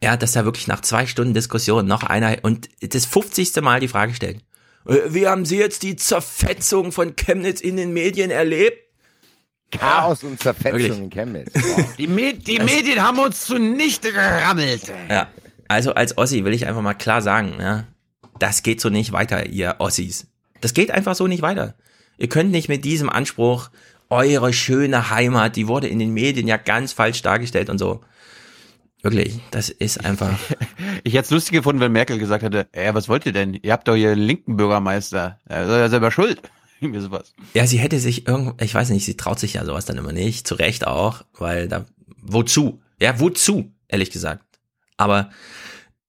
ja, 0.03 0.17
dass 0.17 0.31
da 0.33 0.45
wirklich 0.45 0.67
nach 0.67 0.81
zwei 0.81 1.05
Stunden 1.05 1.33
Diskussion 1.33 1.85
noch 1.85 2.03
einer 2.03 2.37
und 2.43 2.69
das 2.81 3.05
50. 3.05 3.55
Mal 3.61 3.79
die 3.79 3.87
Frage 3.87 4.13
stellt. 4.13 4.39
Äh, 4.87 4.97
Wie 5.09 5.27
haben 5.27 5.45
Sie 5.45 5.57
jetzt 5.57 5.83
die 5.83 5.95
Zerfetzung 5.95 6.91
von 6.91 7.15
Chemnitz 7.15 7.61
in 7.61 7.77
den 7.77 7.93
Medien 7.93 8.31
erlebt? 8.31 8.77
Chaos 9.71 10.23
und 10.23 10.41
Zerfetzung 10.41 10.79
Wirklich. 10.79 10.97
in 10.99 11.09
Chemnitz. 11.09 11.53
Die, 11.97 12.07
Me 12.07 12.33
die 12.33 12.59
Also- 12.59 12.73
Medien 12.75 13.01
haben 13.01 13.19
uns 13.19 13.45
zunichte 13.45 14.11
gerammelt. 14.11 14.91
Ja, 15.09 15.29
also 15.69 15.93
als 15.93 16.17
Ossi 16.17 16.43
will 16.43 16.53
ich 16.53 16.67
einfach 16.67 16.81
mal 16.81 16.93
klar 16.93 17.21
sagen, 17.21 17.53
ja, 17.59 17.85
das 18.39 18.63
geht 18.63 18.81
so 18.81 18.89
nicht 18.89 19.13
weiter, 19.13 19.45
ihr 19.45 19.75
Ossis. 19.79 20.27
Das 20.59 20.73
geht 20.73 20.91
einfach 20.91 21.15
so 21.15 21.27
nicht 21.27 21.41
weiter. 21.41 21.75
Ihr 22.17 22.27
könnt 22.27 22.51
nicht 22.51 22.67
mit 22.67 22.83
diesem 22.83 23.09
Anspruch, 23.09 23.69
eure 24.09 24.51
schöne 24.51 25.09
Heimat, 25.09 25.55
die 25.55 25.67
wurde 25.69 25.87
in 25.87 25.99
den 25.99 26.13
Medien 26.13 26.47
ja 26.47 26.57
ganz 26.57 26.91
falsch 26.91 27.21
dargestellt 27.21 27.69
und 27.69 27.77
so. 27.77 28.01
Wirklich, 29.03 29.39
das 29.49 29.69
ist 29.69 30.05
einfach. 30.05 30.37
ich 31.03 31.13
hätte 31.13 31.25
es 31.25 31.31
lustig 31.31 31.53
gefunden, 31.53 31.81
wenn 31.81 31.91
Merkel 31.91 32.19
gesagt 32.19 32.43
hätte, 32.43 32.67
ey, 32.71 32.93
was 32.93 33.09
wollt 33.09 33.25
ihr 33.25 33.31
denn? 33.31 33.53
Ihr 33.53 33.71
habt 33.71 33.87
doch 33.87 33.95
hier 33.95 34.11
einen 34.11 34.21
linken 34.21 34.57
Bürgermeister. 34.57 35.39
Er 35.45 35.63
ist 35.63 35.69
ja 35.69 35.89
selber 35.89 36.11
schuld. 36.11 36.41
Irgendwie 36.79 37.01
sowas. 37.01 37.33
Ja, 37.53 37.67
sie 37.67 37.77
hätte 37.77 37.99
sich 37.99 38.27
irgend, 38.27 38.59
ich 38.61 38.73
weiß 38.73 38.89
nicht, 38.89 39.05
sie 39.05 39.15
traut 39.15 39.39
sich 39.39 39.53
ja 39.53 39.65
sowas 39.65 39.85
dann 39.85 39.97
immer 39.97 40.13
nicht. 40.13 40.47
Zu 40.47 40.55
Recht 40.55 40.87
auch, 40.87 41.23
weil 41.37 41.67
da, 41.67 41.85
wozu? 42.21 42.81
Ja, 42.99 43.19
wozu? 43.19 43.71
Ehrlich 43.87 44.09
gesagt. 44.09 44.43
Aber 44.97 45.29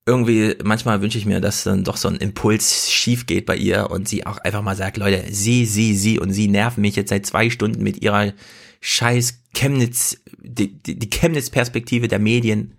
irgendwie, 0.05 0.55
manchmal 0.63 1.01
wünsche 1.01 1.17
ich 1.17 1.25
mir, 1.25 1.39
dass 1.39 1.63
dann 1.63 1.83
doch 1.83 1.97
so 1.97 2.09
ein 2.09 2.15
Impuls 2.15 2.91
schief 2.91 3.25
geht 3.25 3.45
bei 3.45 3.55
ihr 3.55 3.89
und 3.89 4.07
sie 4.07 4.25
auch 4.25 4.37
einfach 4.39 4.61
mal 4.61 4.75
sagt, 4.75 4.97
Leute, 4.97 5.23
sie, 5.29 5.65
sie, 5.65 5.95
sie 5.95 6.19
und 6.19 6.33
sie 6.33 6.47
nerven 6.47 6.81
mich 6.81 6.95
jetzt 6.95 7.09
seit 7.09 7.25
zwei 7.25 7.49
Stunden 7.49 7.83
mit 7.83 8.01
ihrer 8.01 8.33
scheiß 8.81 9.39
Chemnitz, 9.53 10.17
die, 10.41 10.73
die, 10.81 10.99
die 10.99 11.09
Chemnitz-Perspektive 11.09 12.07
der 12.07 12.19
Medien. 12.19 12.75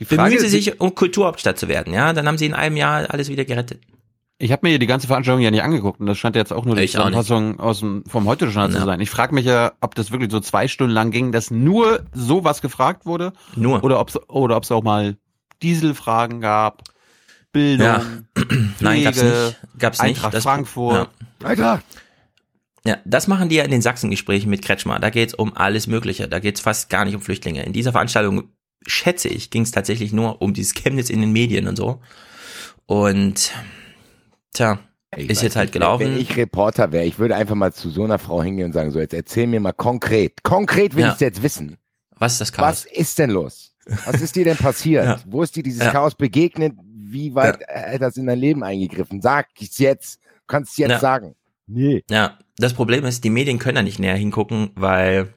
Die 0.00 0.06
Frage 0.06 0.22
Bemühen 0.22 0.40
Sie 0.40 0.48
sich, 0.48 0.80
um 0.80 0.94
Kulturhauptstadt 0.94 1.58
zu 1.58 1.68
werden, 1.68 1.92
ja? 1.92 2.12
Dann 2.12 2.26
haben 2.26 2.38
Sie 2.38 2.46
in 2.46 2.54
einem 2.54 2.76
Jahr 2.76 3.10
alles 3.10 3.28
wieder 3.28 3.44
gerettet. 3.44 3.82
Ich 4.38 4.52
habe 4.52 4.66
mir 4.66 4.78
die 4.78 4.86
ganze 4.86 5.06
Veranstaltung 5.06 5.42
ja 5.42 5.50
nicht 5.50 5.62
angeguckt 5.62 6.00
und 6.00 6.06
das 6.06 6.16
scheint 6.16 6.34
jetzt 6.34 6.50
auch 6.50 6.64
nur 6.64 6.74
die 6.74 6.86
Zusammenfassung 6.86 7.60
aus 7.60 7.80
dem, 7.80 8.04
vom 8.06 8.24
Heute-Journal 8.24 8.72
ja. 8.72 8.78
zu 8.78 8.86
sein. 8.86 9.00
Ich 9.00 9.10
frage 9.10 9.34
mich 9.34 9.44
ja, 9.44 9.72
ob 9.82 9.94
das 9.94 10.10
wirklich 10.12 10.30
so 10.32 10.40
zwei 10.40 10.66
Stunden 10.66 10.94
lang 10.94 11.10
ging, 11.10 11.30
dass 11.30 11.50
nur 11.50 12.04
so 12.14 12.42
was 12.42 12.62
gefragt 12.62 13.04
wurde. 13.04 13.34
Nur. 13.54 13.84
Oder 13.84 14.00
ob 14.00 14.08
es 14.08 14.28
oder 14.30 14.56
ob's 14.56 14.72
auch 14.72 14.82
mal 14.82 15.18
Dieselfragen 15.60 16.40
gab, 16.40 16.84
Bildung, 17.52 17.86
ja. 17.86 18.02
Pflege, 18.34 18.70
Nein, 18.80 19.04
gab's 19.04 19.22
nicht. 19.22 19.60
Gab's 19.78 20.00
Eintracht 20.00 20.24
nicht. 20.24 20.34
Das, 20.34 20.44
Frankfurt. 20.44 21.10
Ja. 21.42 21.46
Eintracht. 21.46 21.84
Ja, 22.86 22.96
das 23.04 23.28
machen 23.28 23.50
die 23.50 23.56
ja 23.56 23.64
in 23.64 23.70
den 23.70 23.82
Sachsengesprächen 23.82 24.48
mit 24.48 24.62
Kretschmer. 24.62 24.98
Da 25.00 25.10
geht's 25.10 25.34
um 25.34 25.54
alles 25.54 25.86
Mögliche. 25.86 26.28
Da 26.28 26.38
geht's 26.38 26.62
fast 26.62 26.88
gar 26.88 27.04
nicht 27.04 27.14
um 27.14 27.20
Flüchtlinge. 27.20 27.62
In 27.64 27.74
dieser 27.74 27.92
Veranstaltung, 27.92 28.44
schätze 28.86 29.28
ich, 29.28 29.50
ging 29.50 29.62
es 29.62 29.70
tatsächlich 29.70 30.12
nur 30.12 30.40
um 30.42 30.54
dieses 30.54 30.74
Chemnitz 30.74 31.10
in 31.10 31.20
den 31.20 31.32
Medien 31.32 31.68
und 31.68 31.76
so. 31.76 32.00
Und 32.86 33.52
tja, 34.52 34.78
ich 35.16 35.28
ist 35.28 35.42
jetzt 35.42 35.56
halt 35.56 35.72
gelaufen. 35.72 36.06
Wenn 36.06 36.18
ich 36.18 36.36
Reporter 36.36 36.92
wäre, 36.92 37.04
ich 37.04 37.18
würde 37.18 37.36
einfach 37.36 37.54
mal 37.54 37.72
zu 37.72 37.90
so 37.90 38.04
einer 38.04 38.18
Frau 38.18 38.42
hingehen 38.42 38.66
und 38.66 38.72
sagen, 38.72 38.90
so 38.90 39.00
jetzt 39.00 39.14
erzähl 39.14 39.46
mir 39.46 39.60
mal 39.60 39.72
konkret, 39.72 40.42
konkret 40.42 40.94
will 40.94 41.04
ja. 41.04 41.12
ich 41.12 41.20
jetzt 41.20 41.42
wissen. 41.42 41.76
Was 42.16 42.32
ist 42.32 42.40
das 42.40 42.52
Chaos? 42.52 42.66
Was 42.66 42.84
ist 42.84 43.18
denn 43.18 43.30
los? 43.30 43.74
Was 44.06 44.20
ist 44.20 44.36
dir 44.36 44.44
denn 44.44 44.56
passiert? 44.56 45.04
ja. 45.06 45.20
Wo 45.26 45.42
ist 45.42 45.56
dir 45.56 45.62
dieses 45.62 45.82
ja. 45.82 45.90
Chaos 45.90 46.14
begegnet? 46.14 46.74
Wie 46.84 47.34
weit 47.34 47.60
hat 47.68 48.02
das 48.02 48.16
in 48.16 48.26
dein 48.26 48.38
Leben 48.38 48.62
eingegriffen? 48.62 49.20
Sag 49.20 49.48
es 49.60 49.78
jetzt. 49.78 50.20
Du 50.22 50.42
kannst 50.46 50.72
es 50.72 50.78
jetzt 50.78 51.00
sagen. 51.00 51.34
Nee. 51.66 52.04
Ja, 52.08 52.38
das 52.56 52.74
Problem 52.74 53.04
ist, 53.04 53.24
die 53.24 53.30
Medien 53.30 53.58
können 53.58 53.76
da 53.76 53.82
nicht 53.82 53.98
näher 53.98 54.16
hingucken, 54.16 54.70
weil 54.74 55.32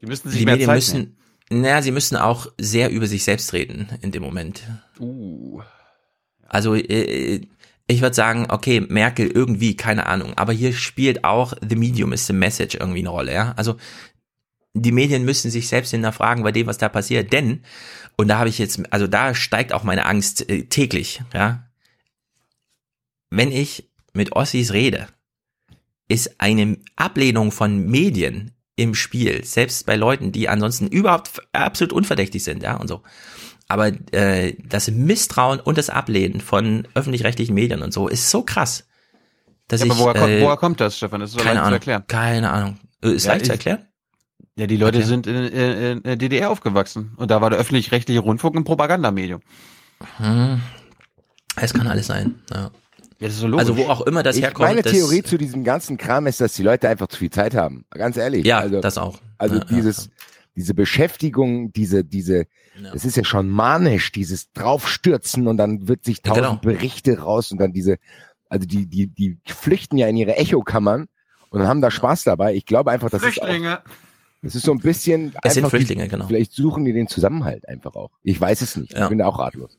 die 0.00 0.06
müssen 0.06 0.30
sich 0.30 0.40
die 0.40 0.44
mehr 0.44 0.54
Medien 0.54 0.68
Zeit 0.68 0.76
müssen, 0.76 1.16
naja, 1.50 1.82
sie 1.82 1.90
müssen 1.90 2.16
auch 2.16 2.46
sehr 2.58 2.90
über 2.90 3.06
sich 3.06 3.24
selbst 3.24 3.52
reden 3.52 3.88
in 4.02 4.12
dem 4.12 4.22
Moment. 4.22 4.62
Uh. 4.98 5.60
Also 6.48 6.74
äh, 6.74 7.40
ich 7.86 8.02
würde 8.02 8.14
sagen, 8.14 8.46
okay, 8.50 8.80
Merkel 8.80 9.28
irgendwie, 9.28 9.76
keine 9.76 10.06
Ahnung, 10.06 10.34
aber 10.36 10.52
hier 10.52 10.72
spielt 10.72 11.24
auch 11.24 11.54
The 11.68 11.74
Medium 11.74 12.12
is 12.12 12.26
the 12.26 12.32
Message 12.32 12.76
irgendwie 12.76 13.00
eine 13.00 13.08
Rolle, 13.08 13.34
ja. 13.34 13.52
Also 13.56 13.76
die 14.74 14.92
Medien 14.92 15.24
müssen 15.24 15.50
sich 15.50 15.66
selbst 15.66 15.90
hinterfragen 15.90 16.44
bei 16.44 16.52
dem, 16.52 16.68
was 16.68 16.78
da 16.78 16.88
passiert, 16.88 17.32
denn, 17.32 17.64
und 18.16 18.28
da 18.28 18.38
habe 18.38 18.48
ich 18.48 18.58
jetzt, 18.58 18.80
also 18.92 19.08
da 19.08 19.34
steigt 19.34 19.72
auch 19.72 19.82
meine 19.82 20.06
Angst 20.06 20.48
äh, 20.48 20.64
täglich, 20.66 21.22
ja. 21.34 21.66
Wenn 23.30 23.50
ich 23.50 23.90
mit 24.12 24.32
Ossis 24.32 24.72
rede, 24.72 25.08
ist 26.08 26.40
eine 26.40 26.78
Ablehnung 26.96 27.50
von 27.50 27.86
Medien 27.86 28.52
im 28.80 28.94
Spiel, 28.94 29.44
selbst 29.44 29.84
bei 29.84 29.94
Leuten, 29.94 30.32
die 30.32 30.48
ansonsten 30.48 30.86
überhaupt 30.86 31.42
absolut 31.52 31.92
unverdächtig 31.92 32.42
sind, 32.42 32.62
ja, 32.62 32.76
und 32.76 32.88
so. 32.88 33.02
Aber 33.68 33.92
äh, 34.12 34.56
das 34.64 34.90
Misstrauen 34.90 35.60
und 35.60 35.76
das 35.76 35.90
Ablehnen 35.90 36.40
von 36.40 36.88
öffentlich-rechtlichen 36.94 37.54
Medien 37.54 37.82
und 37.82 37.92
so 37.92 38.08
ist 38.08 38.30
so 38.30 38.42
krass. 38.42 38.86
Dass 39.68 39.80
ja, 39.80 39.86
ich, 39.86 39.92
aber 39.92 40.00
woher, 40.00 40.14
äh, 40.14 40.18
kommt, 40.18 40.40
woher 40.40 40.56
kommt 40.56 40.80
das, 40.80 40.96
Stefan? 40.96 41.20
Das 41.20 41.30
ist 41.30 41.36
so 41.36 41.42
keine 41.42 41.56
leicht 41.56 41.66
Ahnung, 41.66 41.70
zu 41.70 41.74
erklären. 41.74 42.04
Keine 42.08 42.50
Ahnung. 42.50 42.80
Äh, 43.04 43.10
ist 43.10 43.26
ja, 43.26 43.32
leicht 43.34 43.44
zu 43.44 43.52
erklären? 43.52 43.86
Ja, 44.56 44.66
die 44.66 44.78
Leute 44.78 44.98
okay. 44.98 45.06
sind 45.06 45.26
in, 45.26 45.36
in, 45.36 45.52
in 45.52 46.02
der 46.02 46.16
DDR 46.16 46.50
aufgewachsen 46.50 47.12
und 47.16 47.30
da 47.30 47.42
war 47.42 47.50
der 47.50 47.58
öffentlich-rechtliche 47.58 48.20
Rundfunk 48.20 48.56
ein 48.56 48.64
Propagandamedium. 48.64 49.42
Hm. 50.16 50.62
Es 51.56 51.74
kann 51.74 51.86
alles 51.86 52.06
sein, 52.06 52.40
ja. 52.50 52.70
Ja, 53.20 53.28
so 53.28 53.46
also 53.54 53.76
wo 53.76 53.84
auch 53.84 54.00
immer 54.02 54.22
das 54.22 54.36
ich 54.36 54.42
herkommt. 54.42 54.68
Meine 54.70 54.82
Theorie 54.82 55.22
zu 55.22 55.36
diesem 55.36 55.62
ganzen 55.62 55.98
Kram 55.98 56.26
ist, 56.26 56.40
dass 56.40 56.54
die 56.54 56.62
Leute 56.62 56.88
einfach 56.88 57.06
zu 57.08 57.18
viel 57.18 57.30
Zeit 57.30 57.54
haben. 57.54 57.84
Ganz 57.90 58.16
ehrlich. 58.16 58.46
Ja, 58.46 58.58
also, 58.58 58.80
das 58.80 58.96
auch. 58.96 59.18
Also 59.36 59.56
ja, 59.56 59.64
dieses, 59.64 60.06
ja. 60.06 60.10
diese 60.56 60.72
Beschäftigung, 60.72 61.70
diese, 61.72 62.02
diese, 62.02 62.46
ja. 62.82 62.92
das 62.92 63.04
ist 63.04 63.18
ja 63.18 63.24
schon 63.24 63.50
manisch, 63.50 64.10
dieses 64.10 64.50
draufstürzen 64.52 65.48
und 65.48 65.58
dann 65.58 65.86
wird 65.86 66.02
sich 66.04 66.22
tausend 66.22 66.46
genau. 66.46 66.60
Berichte 66.62 67.18
raus 67.18 67.52
und 67.52 67.60
dann 67.60 67.74
diese, 67.74 67.98
also 68.48 68.66
die, 68.66 68.86
die, 68.86 69.08
die 69.08 69.38
flüchten 69.44 69.98
ja 69.98 70.08
in 70.08 70.16
ihre 70.16 70.36
Echokammern 70.36 71.06
und 71.50 71.60
dann 71.60 71.68
haben 71.68 71.82
da 71.82 71.90
Spaß 71.90 72.24
dabei. 72.24 72.54
Ich 72.54 72.64
glaube 72.64 72.90
einfach, 72.90 73.10
dass 73.10 73.20
Flüchtlinge. 73.20 73.72
Ist 73.72 73.78
auch, 73.78 74.42
das 74.42 74.54
ist 74.54 74.64
so 74.64 74.72
ein 74.72 74.78
bisschen. 74.78 75.34
Es 75.42 75.54
sind 75.54 75.68
Flüchtlinge, 75.68 76.04
die, 76.04 76.08
genau. 76.08 76.26
Vielleicht 76.26 76.52
suchen 76.52 76.86
die 76.86 76.94
den 76.94 77.06
Zusammenhalt 77.06 77.68
einfach 77.68 77.94
auch. 77.94 78.10
Ich 78.22 78.40
weiß 78.40 78.62
es 78.62 78.76
nicht. 78.76 78.94
Ich 78.96 79.08
bin 79.08 79.18
da 79.18 79.26
auch 79.26 79.38
ratlos. 79.38 79.76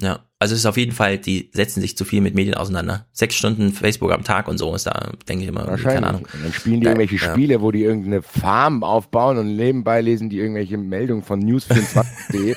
Ja, 0.00 0.24
also 0.40 0.54
es 0.54 0.60
ist 0.60 0.66
auf 0.66 0.76
jeden 0.76 0.90
Fall, 0.90 1.18
die 1.18 1.50
setzen 1.52 1.80
sich 1.80 1.96
zu 1.96 2.04
viel 2.04 2.20
mit 2.20 2.34
Medien 2.34 2.54
auseinander. 2.54 3.06
Sechs 3.12 3.36
Stunden 3.36 3.72
Facebook 3.72 4.12
am 4.12 4.24
Tag 4.24 4.48
und 4.48 4.58
so 4.58 4.74
ist 4.74 4.88
da, 4.88 5.12
denke 5.28 5.44
ich 5.44 5.48
immer, 5.48 5.64
keine 5.76 6.08
Ahnung. 6.08 6.26
Und 6.32 6.44
dann 6.44 6.52
spielen 6.52 6.80
die 6.80 6.86
irgendwelche 6.86 7.16
ja. 7.16 7.30
Spiele, 7.30 7.60
wo 7.60 7.70
die 7.70 7.84
irgendeine 7.84 8.20
Farm 8.20 8.82
aufbauen 8.82 9.38
und 9.38 9.54
nebenbei 9.54 10.00
lesen 10.00 10.30
die 10.30 10.38
irgendwelche 10.38 10.78
Meldungen 10.78 11.22
von 11.22 11.40
news24.de. 11.44 12.56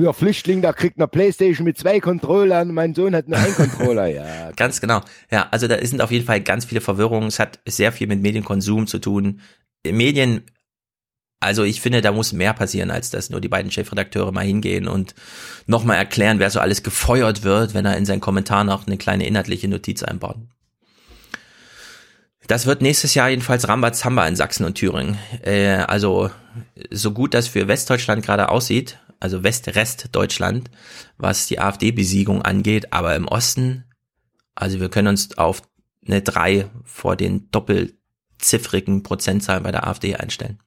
ja, 0.00 0.12
Flüchtling, 0.12 0.62
da 0.62 0.72
kriegt 0.72 0.98
eine 0.98 1.08
Playstation 1.08 1.64
mit 1.64 1.76
zwei 1.78 1.98
Controllern, 1.98 2.72
mein 2.72 2.94
Sohn 2.94 3.12
hat 3.12 3.26
nur 3.26 3.38
einen 3.38 3.54
Controller, 3.54 4.06
ja. 4.06 4.52
ganz 4.56 4.80
genau. 4.80 5.00
Ja, 5.32 5.48
also 5.50 5.66
da 5.66 5.84
sind 5.84 6.00
auf 6.00 6.12
jeden 6.12 6.26
Fall 6.26 6.40
ganz 6.40 6.64
viele 6.64 6.80
Verwirrungen. 6.80 7.26
Es 7.26 7.40
hat 7.40 7.58
sehr 7.66 7.90
viel 7.90 8.06
mit 8.06 8.22
Medienkonsum 8.22 8.86
zu 8.86 9.00
tun. 9.00 9.40
Medien 9.84 10.42
also 11.40 11.62
ich 11.62 11.80
finde, 11.80 12.02
da 12.02 12.10
muss 12.10 12.32
mehr 12.32 12.52
passieren, 12.52 12.90
als 12.90 13.10
dass 13.10 13.30
nur 13.30 13.40
die 13.40 13.48
beiden 13.48 13.70
Chefredakteure 13.70 14.32
mal 14.32 14.44
hingehen 14.44 14.88
und 14.88 15.14
nochmal 15.66 15.96
erklären, 15.96 16.40
wer 16.40 16.50
so 16.50 16.58
alles 16.58 16.82
gefeuert 16.82 17.44
wird, 17.44 17.74
wenn 17.74 17.84
er 17.84 17.96
in 17.96 18.06
seinen 18.06 18.20
Kommentar 18.20 18.64
noch 18.64 18.86
eine 18.86 18.98
kleine 18.98 19.26
inhaltliche 19.26 19.68
Notiz 19.68 20.02
einbaut. 20.02 20.38
Das 22.48 22.66
wird 22.66 22.82
nächstes 22.82 23.14
Jahr 23.14 23.28
jedenfalls 23.28 23.68
Rambazamba 23.68 24.26
in 24.26 24.34
Sachsen 24.34 24.64
und 24.64 24.74
Thüringen. 24.74 25.18
Äh, 25.42 25.84
also 25.86 26.30
so 26.90 27.12
gut 27.12 27.34
das 27.34 27.46
für 27.46 27.68
Westdeutschland 27.68 28.24
gerade 28.24 28.48
aussieht, 28.48 28.98
also 29.20 29.44
Westrest 29.44 30.08
Deutschland, 30.12 30.70
was 31.18 31.46
die 31.46 31.60
AfD-Besiegung 31.60 32.42
angeht, 32.42 32.92
aber 32.92 33.14
im 33.14 33.28
Osten, 33.28 33.84
also 34.54 34.80
wir 34.80 34.88
können 34.88 35.08
uns 35.08 35.36
auf 35.36 35.62
eine 36.06 36.22
drei 36.22 36.70
vor 36.84 37.16
den 37.16 37.50
doppelziffrigen 37.50 39.02
Prozentzahlen 39.02 39.62
bei 39.62 39.70
der 39.70 39.86
AfD 39.86 40.16
einstellen. 40.16 40.58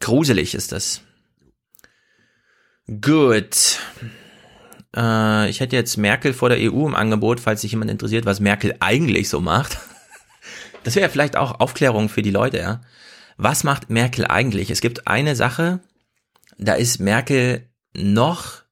Gruselig 0.00 0.54
ist 0.54 0.72
das. 0.72 1.02
Gut. 3.00 3.78
Äh, 4.96 5.48
ich 5.48 5.60
hätte 5.60 5.76
jetzt 5.76 5.96
Merkel 5.96 6.32
vor 6.32 6.48
der 6.48 6.58
EU 6.58 6.86
im 6.86 6.94
Angebot, 6.94 7.38
falls 7.38 7.60
sich 7.60 7.72
jemand 7.72 7.90
interessiert, 7.90 8.26
was 8.26 8.40
Merkel 8.40 8.74
eigentlich 8.80 9.28
so 9.28 9.40
macht. 9.40 9.78
Das 10.82 10.96
wäre 10.96 11.10
vielleicht 11.10 11.36
auch 11.36 11.60
Aufklärung 11.60 12.08
für 12.08 12.22
die 12.22 12.30
Leute, 12.30 12.56
ja. 12.56 12.80
Was 13.36 13.64
macht 13.64 13.90
Merkel 13.90 14.24
eigentlich? 14.26 14.70
Es 14.70 14.80
gibt 14.80 15.06
eine 15.08 15.36
Sache, 15.36 15.80
da 16.56 16.72
ist 16.72 17.00
Merkel 17.00 17.68
noch 17.92 18.62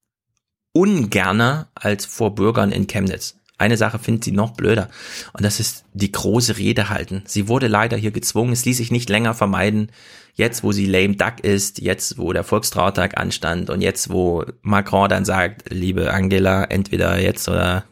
ungerner 0.73 1.69
als 1.75 2.07
vor 2.07 2.35
Bürgern 2.35 2.73
in 2.73 2.87
Chemnitz. 2.87 3.39
Eine 3.59 3.77
Sache 3.77 3.99
findet 3.99 4.25
sie 4.25 4.33
noch 4.33 4.53
blöder. 4.53 4.89
Und 5.33 5.45
das 5.45 5.59
ist 5.61 5.85
die 5.93 6.13
große 6.13 6.57
Rede 6.57 6.89
halten. 6.89 7.25
Sie 7.27 7.49
wurde 7.49 7.67
leider 7.67 7.97
hier 7.97 8.13
gezwungen. 8.13 8.53
Es 8.53 8.65
ließ 8.65 8.77
sich 8.77 8.91
nicht 8.91 9.11
länger 9.11 9.35
vermeiden 9.35 9.91
jetzt, 10.39 10.63
wo 10.63 10.73
sie 10.73 10.87
lame 10.87 11.17
duck 11.17 11.41
ist, 11.43 11.81
jetzt, 11.81 12.17
wo 12.17 12.33
der 12.33 12.45
Volkstrauertag 12.45 13.19
anstand 13.19 13.71
und 13.71 13.81
jetzt, 13.81 14.11
wo 14.11 14.45
Macron 14.63 15.09
dann 15.09 15.25
sagt, 15.25 15.71
liebe 15.71 16.13
Angela, 16.13 16.65
entweder 16.65 17.21
jetzt 17.21 17.49
oder 17.49 17.85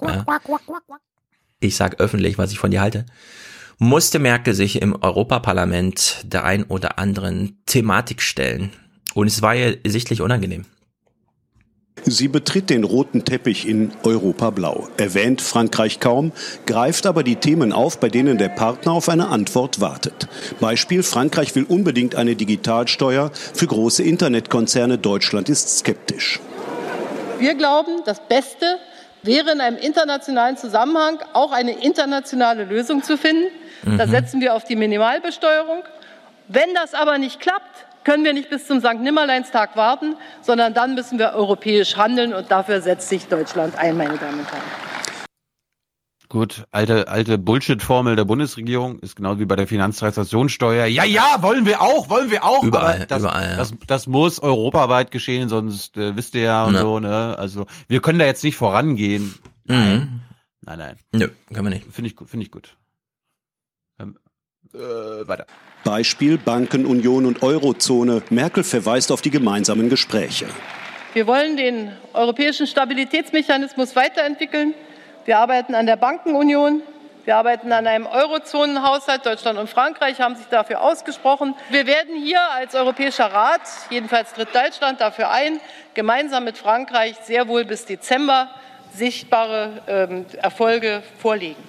ja, 0.00 0.24
ich 1.60 1.74
sag 1.74 1.98
öffentlich, 1.98 2.38
was 2.38 2.52
ich 2.52 2.58
von 2.58 2.70
dir 2.70 2.82
halte, 2.82 3.06
musste 3.78 4.18
Merkel 4.18 4.54
sich 4.54 4.80
im 4.82 4.94
Europaparlament 4.94 6.24
der 6.24 6.44
ein 6.44 6.64
oder 6.64 6.98
anderen 6.98 7.62
Thematik 7.66 8.22
stellen. 8.22 8.70
Und 9.14 9.26
es 9.26 9.42
war 9.42 9.56
ihr 9.56 9.78
sichtlich 9.86 10.20
unangenehm. 10.20 10.66
Sie 12.04 12.28
betritt 12.28 12.70
den 12.70 12.84
roten 12.84 13.24
Teppich 13.24 13.68
in 13.68 13.92
Europa 14.02 14.50
Blau, 14.50 14.88
erwähnt 14.96 15.40
Frankreich 15.40 16.00
kaum, 16.00 16.32
greift 16.66 17.06
aber 17.06 17.22
die 17.22 17.36
Themen 17.36 17.72
auf, 17.72 17.98
bei 18.00 18.08
denen 18.08 18.38
der 18.38 18.48
Partner 18.48 18.92
auf 18.92 19.08
eine 19.08 19.28
Antwort 19.28 19.80
wartet. 19.80 20.28
Beispiel, 20.60 21.02
Frankreich 21.02 21.54
will 21.54 21.64
unbedingt 21.64 22.14
eine 22.14 22.36
Digitalsteuer 22.36 23.30
für 23.54 23.66
große 23.66 24.02
Internetkonzerne, 24.02 24.98
Deutschland 24.98 25.48
ist 25.48 25.78
skeptisch. 25.78 26.40
Wir 27.38 27.54
glauben, 27.54 28.02
das 28.04 28.20
Beste 28.28 28.78
wäre 29.22 29.52
in 29.52 29.60
einem 29.60 29.78
internationalen 29.78 30.56
Zusammenhang 30.56 31.18
auch 31.32 31.52
eine 31.52 31.72
internationale 31.84 32.64
Lösung 32.64 33.02
zu 33.02 33.16
finden. 33.16 33.48
Mhm. 33.82 33.98
Da 33.98 34.06
setzen 34.06 34.40
wir 34.40 34.54
auf 34.54 34.64
die 34.64 34.76
Minimalbesteuerung 34.76 35.82
Wenn 36.48 36.74
das 36.74 36.94
aber 36.94 37.18
nicht 37.18 37.40
klappt, 37.40 37.87
können 38.08 38.24
wir 38.24 38.32
nicht 38.32 38.48
bis 38.48 38.66
zum 38.66 38.80
St. 38.80 39.00
Nimmerleinstag 39.00 39.76
warten, 39.76 40.16
sondern 40.40 40.72
dann 40.72 40.94
müssen 40.94 41.18
wir 41.18 41.34
europäisch 41.34 41.98
handeln 41.98 42.32
und 42.32 42.50
dafür 42.50 42.80
setzt 42.80 43.10
sich 43.10 43.26
Deutschland 43.26 43.76
ein, 43.76 43.98
meine 43.98 44.16
Damen 44.16 44.40
und 44.40 44.50
Herren. 44.50 44.62
Gut, 46.30 46.64
alte, 46.70 47.08
alte 47.08 47.36
Bullshit-Formel 47.36 48.16
der 48.16 48.24
Bundesregierung 48.24 48.98
ist 49.00 49.16
genau 49.16 49.38
wie 49.38 49.44
bei 49.44 49.56
der 49.56 49.66
Finanztransaktionssteuer. 49.66 50.86
Ja, 50.86 51.04
ja, 51.04 51.36
wollen 51.40 51.66
wir 51.66 51.82
auch, 51.82 52.08
wollen 52.08 52.30
wir 52.30 52.44
auch. 52.44 52.62
Überall, 52.62 53.04
das, 53.06 53.20
überall, 53.20 53.50
ja. 53.50 53.56
das, 53.56 53.74
das 53.86 54.06
muss 54.06 54.40
europaweit 54.40 55.10
geschehen, 55.10 55.50
sonst 55.50 55.98
äh, 55.98 56.16
wisst 56.16 56.34
ihr 56.34 56.42
ja 56.42 56.64
und 56.64 56.74
Ja. 56.74 56.80
so, 56.80 57.00
ne? 57.00 57.36
Also 57.38 57.66
wir 57.88 58.00
können 58.00 58.18
da 58.18 58.24
jetzt 58.24 58.42
nicht 58.42 58.56
vorangehen. 58.56 59.34
Mhm. 59.66 60.20
Nein, 60.62 60.78
nein. 60.78 60.96
Nö, 61.12 61.28
können 61.52 61.66
wir 61.66 61.70
nicht. 61.70 61.92
Finde 61.92 62.08
ich 62.08 62.16
gut, 62.16 62.30
finde 62.30 62.46
ich 62.46 62.50
gut. 62.50 62.74
Äh, 64.74 64.78
weiter. 65.26 65.46
Beispiel 65.82 66.36
Bankenunion 66.36 67.24
und 67.24 67.42
Eurozone. 67.42 68.22
Merkel 68.28 68.62
verweist 68.62 69.10
auf 69.10 69.22
die 69.22 69.30
gemeinsamen 69.30 69.88
Gespräche. 69.88 70.46
Wir 71.14 71.26
wollen 71.26 71.56
den 71.56 71.92
europäischen 72.12 72.66
Stabilitätsmechanismus 72.66 73.96
weiterentwickeln. 73.96 74.74
Wir 75.24 75.38
arbeiten 75.38 75.74
an 75.74 75.86
der 75.86 75.96
Bankenunion. 75.96 76.82
Wir 77.24 77.36
arbeiten 77.36 77.72
an 77.72 77.86
einem 77.86 78.06
Eurozonenhaushalt. 78.06 79.24
Deutschland 79.24 79.58
und 79.58 79.70
Frankreich 79.70 80.20
haben 80.20 80.36
sich 80.36 80.46
dafür 80.46 80.82
ausgesprochen. 80.82 81.54
Wir 81.70 81.86
werden 81.86 82.14
hier 82.22 82.40
als 82.50 82.74
Europäischer 82.74 83.26
Rat, 83.26 83.62
jedenfalls 83.88 84.34
tritt 84.34 84.54
Deutschland 84.54 85.00
dafür 85.00 85.30
ein, 85.30 85.60
gemeinsam 85.94 86.44
mit 86.44 86.58
Frankreich 86.58 87.16
sehr 87.24 87.48
wohl 87.48 87.64
bis 87.64 87.86
Dezember 87.86 88.50
sichtbare 88.94 89.82
ähm, 89.86 90.26
Erfolge 90.40 91.02
vorlegen. 91.18 91.62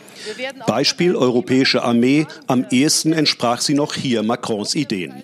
Beispiel 0.66 1.16
europäische 1.16 1.84
Armee. 1.84 2.28
Am 2.48 2.66
ehesten 2.72 3.14
entsprach 3.14 3.62
sie 3.62 3.74
noch 3.74 3.94
hier 3.94 4.24
Macrons 4.24 4.76
Ideen. 4.76 5.24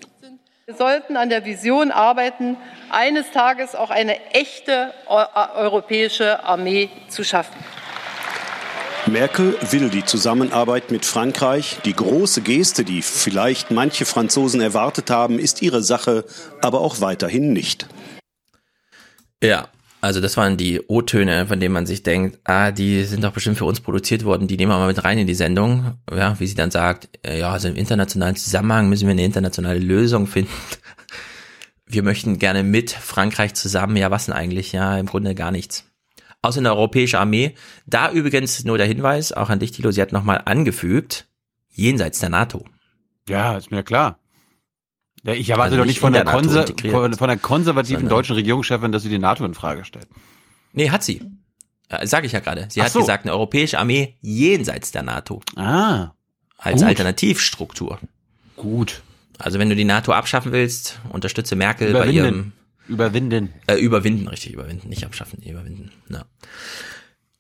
Wir 0.66 0.76
sollten 0.76 1.16
an 1.16 1.30
der 1.30 1.46
Vision 1.46 1.92
arbeiten, 1.92 2.58
eines 2.90 3.30
Tages 3.32 3.76
auch 3.76 3.92
eine 3.92 4.20
echte 4.34 4.94
eu- 5.08 5.26
europäische 5.56 6.44
Armee 6.44 6.90
zu 7.08 7.24
schaffen. 7.24 7.56
Merkel 9.06 9.56
will 9.70 9.90
die 9.90 10.04
Zusammenarbeit 10.04 10.90
mit 10.90 11.06
Frankreich. 11.06 11.78
Die 11.86 11.94
große 11.94 12.42
Geste, 12.42 12.84
die 12.84 13.04
vielleicht 13.04 13.70
manche 13.70 14.06
Franzosen 14.06 14.62
erwartet 14.62 15.12
haben, 15.12 15.38
ist 15.38 15.62
ihre 15.62 15.84
Sache, 15.84 16.26
aber 16.62 16.82
auch 16.82 17.02
weiterhin 17.02 17.54
nicht. 17.54 17.86
Ja, 19.44 19.68
also 20.06 20.22
das 20.22 20.38
waren 20.38 20.56
die 20.56 20.82
O-Töne, 20.88 21.48
von 21.48 21.60
denen 21.60 21.74
man 21.74 21.88
sich 21.88 22.04
denkt, 22.04 22.40
ah, 22.44 22.70
die 22.70 23.06
sind 23.06 23.24
doch 23.24 23.32
bestimmt 23.32 23.58
für 23.58 23.66
uns 23.66 23.80
produziert 23.80 24.24
worden, 24.24 24.48
die 24.48 24.56
nehmen 24.56 24.72
wir 24.72 24.78
mal 24.78 24.86
mit 24.88 25.04
rein 25.04 25.18
in 25.18 25.26
die 25.26 25.34
Sendung. 25.34 25.98
Ja, 26.16 26.40
wie 26.40 26.46
sie 26.46 26.54
dann 26.54 26.70
sagt, 26.70 27.10
äh, 27.26 27.40
ja, 27.40 27.52
also 27.52 27.68
im 27.68 27.76
internationalen 27.76 28.36
Zusammenhang 28.36 28.88
müssen 28.88 29.08
wir 29.08 29.14
eine 29.14 29.26
internationale 29.26 29.80
Lösung 29.80 30.28
finden. 30.28 30.52
Wir 31.88 32.02
möchten 32.02 32.40
gerne 32.40 32.64
mit 32.64 32.90
Frankreich 32.92 33.54
zusammen, 33.54 33.96
ja, 33.96 34.10
was 34.10 34.26
denn 34.26 34.34
eigentlich? 34.34 34.72
Ja, 34.72 34.98
im 34.98 35.06
Grunde 35.06 35.36
gar 35.36 35.52
nichts. 35.52 35.86
Außer 36.42 36.60
eine 36.60 36.72
europäische 36.72 37.20
Armee. 37.20 37.54
Da 37.86 38.12
übrigens 38.12 38.64
nur 38.66 38.80
der 38.80 38.88
Hinweis, 38.88 39.32
auch 39.32 39.50
an 39.50 39.60
dich, 39.60 39.72
Tilo, 39.72 39.92
sie 39.92 40.02
hat 40.02 40.12
nochmal 40.12 40.42
angefügt, 40.46 41.28
jenseits 41.70 42.20
der 42.20 42.30
NATO. 42.30 42.66
Ja, 43.30 43.56
ist 43.56 43.70
mir 43.70 43.84
klar. 43.84 44.20
Ja, 45.26 45.34
ich 45.34 45.50
erwarte 45.50 45.72
Also 45.72 45.78
doch 45.78 45.86
nicht 45.86 46.00
von 46.00 46.14
der, 46.14 46.24
der 46.24 46.92
von, 46.92 47.14
von 47.14 47.28
der 47.28 47.38
konservativen 47.38 48.08
deutschen 48.08 48.36
Regierungschefin, 48.36 48.92
dass 48.92 49.04
sie 49.04 49.10
die 49.10 49.18
NATO 49.18 49.44
in 49.44 49.56
Frage 49.56 49.84
stellt. 49.84 50.08
Nee, 50.74 50.92
hat 50.92 51.04
sie. 51.04 51.22
Äh, 51.90 52.06
Sag 52.06 52.26
ich 52.26 52.32
ja 52.32 52.40
gerade. 52.40 52.68
Sie 52.70 52.82
Ach 52.82 52.86
hat 52.86 52.92
so. 52.92 53.00
gesagt, 53.00 53.26
eine 53.26 53.34
europäische 53.34 53.80
Armee 53.80 54.18
jenseits 54.22 54.92
der 54.92 55.02
NATO. 55.02 55.42
Ah. 55.56 56.12
Als 56.58 56.82
Gut. 56.82 56.88
Alternativstruktur. 56.90 58.00
Gut. 58.56 59.02
Also 59.40 59.58
wenn 59.60 59.70
du 59.70 59.76
die 59.76 59.84
NATO 59.84 60.12
abschaffen 60.14 60.52
willst, 60.52 61.00
unterstütze 61.10 61.56
Merkel 61.56 61.92
bei 61.92 62.08
ihrem 62.08 62.54
Überwinden. 62.88 63.50
Überwinden. 63.50 63.54
äh, 63.68 63.76
überwinden, 63.76 64.28
richtig, 64.28 64.54
überwinden, 64.54 64.90
nicht 64.90 65.06
abschaffen, 65.06 65.42
überwinden. 65.42 65.92
Ja. 66.10 66.26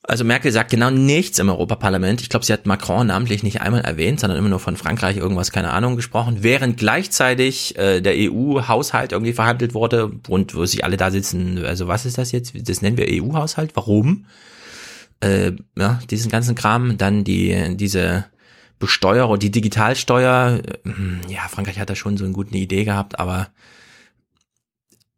Also 0.07 0.23
Merkel 0.23 0.51
sagt 0.51 0.69
genau 0.69 0.91
nichts 0.91 1.39
im 1.39 1.49
Europaparlament. 1.49 2.21
Ich 2.21 2.29
glaube, 2.29 2.45
sie 2.45 2.53
hat 2.53 2.67
Macron 2.67 3.07
namentlich 3.07 3.41
nicht 3.41 3.61
einmal 3.61 3.81
erwähnt, 3.81 4.19
sondern 4.19 4.37
immer 4.37 4.49
nur 4.49 4.59
von 4.59 4.77
Frankreich 4.77 5.17
irgendwas, 5.17 5.51
keine 5.51 5.71
Ahnung, 5.71 5.95
gesprochen, 5.95 6.37
während 6.41 6.77
gleichzeitig 6.77 7.75
äh, 7.77 8.01
der 8.01 8.13
EU-Haushalt 8.15 9.13
irgendwie 9.13 9.33
verhandelt 9.33 9.73
wurde 9.73 10.11
und 10.27 10.53
wo 10.53 10.65
sich 10.65 10.83
alle 10.83 10.97
da 10.97 11.09
sitzen, 11.09 11.65
also 11.65 11.87
was 11.87 12.05
ist 12.05 12.19
das 12.19 12.31
jetzt? 12.31 12.53
Das 12.69 12.83
nennen 12.83 12.97
wir 12.97 13.07
EU-Haushalt. 13.09 13.71
Warum? 13.75 14.27
Äh, 15.21 15.53
ja, 15.75 15.99
diesen 16.11 16.29
ganzen 16.29 16.53
Kram, 16.53 16.97
dann 16.97 17.23
die 17.23 17.75
diese 17.75 18.25
Besteuerung, 18.77 19.39
die 19.39 19.51
Digitalsteuer, 19.51 20.61
äh, 20.85 21.33
ja, 21.33 21.47
Frankreich 21.49 21.79
hat 21.79 21.89
da 21.89 21.95
schon 21.95 22.17
so 22.17 22.25
eine 22.25 22.33
gute 22.33 22.55
Idee 22.55 22.83
gehabt, 22.83 23.17
aber 23.17 23.47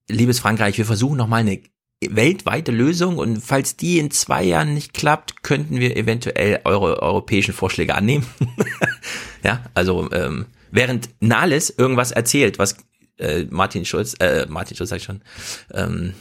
liebes 0.08 0.40
Frankreich, 0.40 0.78
wir 0.78 0.86
versuchen 0.86 1.18
nochmal 1.18 1.42
eine 1.42 1.60
weltweite 2.06 2.72
Lösung 2.72 3.18
und 3.18 3.40
falls 3.44 3.76
die 3.76 3.98
in 3.98 4.12
zwei 4.12 4.44
Jahren 4.44 4.74
nicht 4.74 4.94
klappt, 4.94 5.44
könnten 5.44 5.80
wir 5.80 5.98
eventuell 5.98 6.62
eure 6.64 7.02
europäischen 7.02 7.54
Vorschläge 7.54 7.96
annehmen. 7.96 8.26
ja, 9.44 9.64
also 9.74 10.10
ähm, 10.12 10.46
während 10.72 11.10
Nahles 11.20 11.74
irgendwas 11.76 12.12
erzählt, 12.12 12.60
was 12.60 12.78
äh, 13.18 13.46
Martin 13.50 13.86
Schulz, 13.86 14.14
äh, 14.20 14.46
Martin 14.48 14.78
Schulz 14.78 14.90
sag 14.90 14.98
ich 14.98 15.04
schon, 15.04 15.22
ähm, 15.74 16.14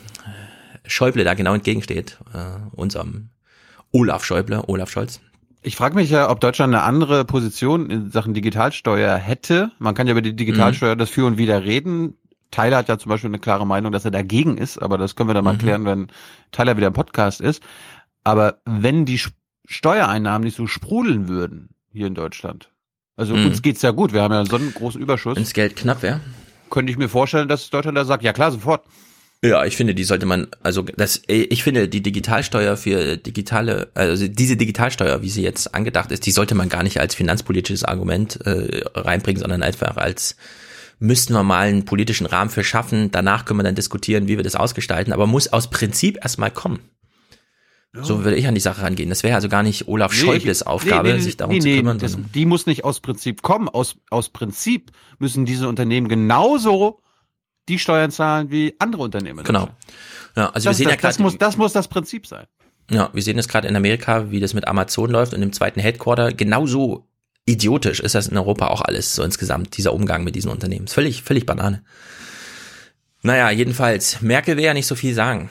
Schäuble 0.86 1.24
da 1.24 1.34
genau 1.34 1.54
entgegensteht, 1.54 2.18
äh, 2.32 2.38
unserem 2.72 3.28
Olaf 3.92 4.24
Schäuble, 4.24 4.62
Olaf 4.68 4.90
Scholz. 4.90 5.20
Ich 5.62 5.76
frage 5.76 5.96
mich 5.96 6.10
ja, 6.10 6.30
ob 6.30 6.40
Deutschland 6.40 6.72
eine 6.72 6.84
andere 6.84 7.24
Position 7.24 7.90
in 7.90 8.10
Sachen 8.12 8.34
Digitalsteuer 8.34 9.16
hätte. 9.16 9.72
Man 9.78 9.94
kann 9.94 10.06
ja 10.06 10.12
über 10.12 10.22
die 10.22 10.36
Digitalsteuer 10.36 10.94
Mhm. 10.94 10.98
das 10.98 11.10
für 11.10 11.26
und 11.26 11.38
wider 11.38 11.64
reden. 11.64 12.14
Tyler 12.50 12.76
hat 12.78 12.88
ja 12.88 12.98
zum 12.98 13.10
Beispiel 13.10 13.28
eine 13.30 13.38
klare 13.38 13.66
Meinung, 13.66 13.92
dass 13.92 14.04
er 14.04 14.10
dagegen 14.10 14.56
ist, 14.58 14.78
aber 14.78 14.98
das 14.98 15.16
können 15.16 15.28
wir 15.28 15.34
dann 15.34 15.44
mal 15.44 15.54
Mhm. 15.54 15.58
klären, 15.58 15.84
wenn 15.84 16.08
Tyler 16.52 16.76
wieder 16.76 16.86
im 16.88 16.92
Podcast 16.92 17.40
ist. 17.40 17.62
Aber 18.24 18.60
wenn 18.64 19.04
die 19.04 19.18
Sch- 19.18 19.32
Steuereinnahmen 19.66 20.44
nicht 20.44 20.56
so 20.56 20.66
sprudeln 20.66 21.28
würden 21.28 21.70
hier 21.92 22.06
in 22.06 22.14
Deutschland, 22.14 22.70
also 23.16 23.34
Mhm. 23.36 23.46
uns 23.46 23.62
geht's 23.62 23.82
ja 23.82 23.90
gut, 23.90 24.12
wir 24.12 24.22
haben 24.22 24.32
ja 24.32 24.44
so 24.46 24.56
einen 24.56 24.72
großen 24.72 25.00
Überschuss. 25.00 25.36
Wenn's 25.36 25.52
Geld 25.52 25.76
knapp 25.76 26.02
wäre. 26.02 26.20
Könnte 26.70 26.90
ich 26.92 26.98
mir 26.98 27.08
vorstellen, 27.08 27.48
dass 27.48 27.70
Deutschland 27.70 27.96
da 27.96 28.04
sagt, 28.04 28.22
ja 28.22 28.32
klar, 28.32 28.50
sofort. 28.52 28.84
Ja, 29.42 29.64
ich 29.64 29.76
finde, 29.76 29.94
die 29.94 30.04
sollte 30.04 30.24
man, 30.26 30.48
also 30.62 30.82
das, 30.82 31.22
ich 31.28 31.62
finde, 31.62 31.88
die 31.88 32.02
Digitalsteuer 32.02 32.76
für 32.76 33.16
digitale, 33.18 33.90
also 33.94 34.26
diese 34.26 34.56
Digitalsteuer, 34.56 35.20
wie 35.22 35.28
sie 35.28 35.42
jetzt 35.42 35.74
angedacht 35.74 36.10
ist, 36.10 36.24
die 36.26 36.30
sollte 36.30 36.54
man 36.54 36.68
gar 36.70 36.82
nicht 36.82 36.98
als 37.00 37.14
finanzpolitisches 37.14 37.84
Argument 37.84 38.40
äh, 38.46 38.82
reinbringen, 38.94 39.40
sondern 39.40 39.62
einfach 39.62 39.98
als 39.98 40.36
müssten 40.98 41.34
wir 41.34 41.42
mal 41.42 41.66
einen 41.66 41.84
politischen 41.84 42.26
Rahmen 42.26 42.50
für 42.50 42.64
schaffen. 42.64 43.10
Danach 43.10 43.44
können 43.44 43.60
wir 43.60 43.64
dann 43.64 43.74
diskutieren, 43.74 44.28
wie 44.28 44.36
wir 44.36 44.44
das 44.44 44.56
ausgestalten, 44.56 45.12
aber 45.12 45.26
muss 45.26 45.48
aus 45.52 45.70
Prinzip 45.70 46.18
erstmal 46.22 46.50
kommen. 46.50 46.80
So 48.02 48.24
würde 48.24 48.36
ich 48.36 48.46
an 48.46 48.54
die 48.54 48.60
Sache 48.60 48.82
rangehen. 48.82 49.08
Das 49.08 49.22
wäre 49.22 49.34
also 49.34 49.48
gar 49.48 49.62
nicht 49.62 49.88
Olaf 49.88 50.12
Nee, 50.12 50.18
Schäubles 50.18 50.62
Aufgabe, 50.62 51.08
nee, 51.08 51.14
nee, 51.14 51.20
sich 51.20 51.36
darum 51.36 51.60
zu 51.60 51.68
kümmern. 51.68 51.98
Das, 51.98 52.18
die 52.34 52.44
muss 52.44 52.66
nicht 52.66 52.84
aus 52.84 53.00
Prinzip 53.00 53.42
kommen. 53.42 53.68
Aus, 53.68 53.96
aus 54.10 54.28
Prinzip 54.28 54.92
müssen 55.18 55.46
diese 55.46 55.68
Unternehmen 55.68 56.08
genauso 56.08 57.00
die 57.68 57.78
Steuern 57.78 58.10
zahlen 58.10 58.50
wie 58.50 58.74
andere 58.78 59.02
Unternehmen. 59.02 59.44
Genau. 59.44 59.68
Ja, 60.36 60.50
also 60.50 60.52
das, 60.54 60.64
wir 60.66 60.74
sehen 60.74 60.84
das, 60.84 60.92
ja 60.92 61.00
das, 61.00 61.16
gerade 61.16 61.22
muss, 61.22 61.38
das 61.38 61.56
muss 61.56 61.72
das 61.72 61.88
Prinzip 61.88 62.26
sein. 62.26 62.46
Ja, 62.90 63.10
wir 63.12 63.22
sehen 63.22 63.38
es 63.38 63.48
gerade 63.48 63.66
in 63.66 63.74
Amerika, 63.74 64.30
wie 64.30 64.40
das 64.40 64.54
mit 64.54 64.68
Amazon 64.68 65.10
läuft 65.10 65.34
und 65.34 65.42
im 65.42 65.52
zweiten 65.52 65.80
Headquarter. 65.80 66.32
Genauso 66.32 67.08
idiotisch 67.46 68.00
ist 68.00 68.14
das 68.14 68.28
in 68.28 68.36
Europa 68.36 68.66
auch 68.68 68.82
alles 68.82 69.14
so 69.14 69.22
insgesamt, 69.22 69.76
dieser 69.76 69.92
Umgang 69.94 70.24
mit 70.24 70.34
diesen 70.34 70.50
Unternehmen. 70.50 70.86
Ist 70.86 70.92
völlig, 70.94 71.22
völlig 71.22 71.46
Banane. 71.46 71.82
Naja, 73.22 73.50
jedenfalls, 73.50 74.20
Merkel 74.22 74.56
will 74.56 74.64
ja 74.64 74.74
nicht 74.74 74.86
so 74.86 74.94
viel 74.94 75.14
sagen. 75.14 75.50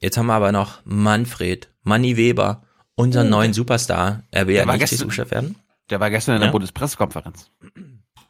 Jetzt 0.00 0.16
haben 0.16 0.26
wir 0.26 0.34
aber 0.34 0.52
noch 0.52 0.80
Manfred, 0.84 1.68
Manni 1.82 2.16
Weber, 2.16 2.62
unseren 2.94 3.26
Oh. 3.28 3.30
neuen 3.30 3.52
Superstar. 3.52 4.22
Er 4.30 4.46
will 4.46 4.54
Der 4.54 4.66
ja 4.66 4.72
nicht 4.72 4.88
CSU-Chef 4.88 5.30
werden. 5.30 5.56
Der 5.90 6.00
war 6.00 6.10
gestern 6.10 6.36
in 6.36 6.40
der 6.40 6.48
Ja? 6.48 6.52
Bundespressekonferenz. 6.52 7.50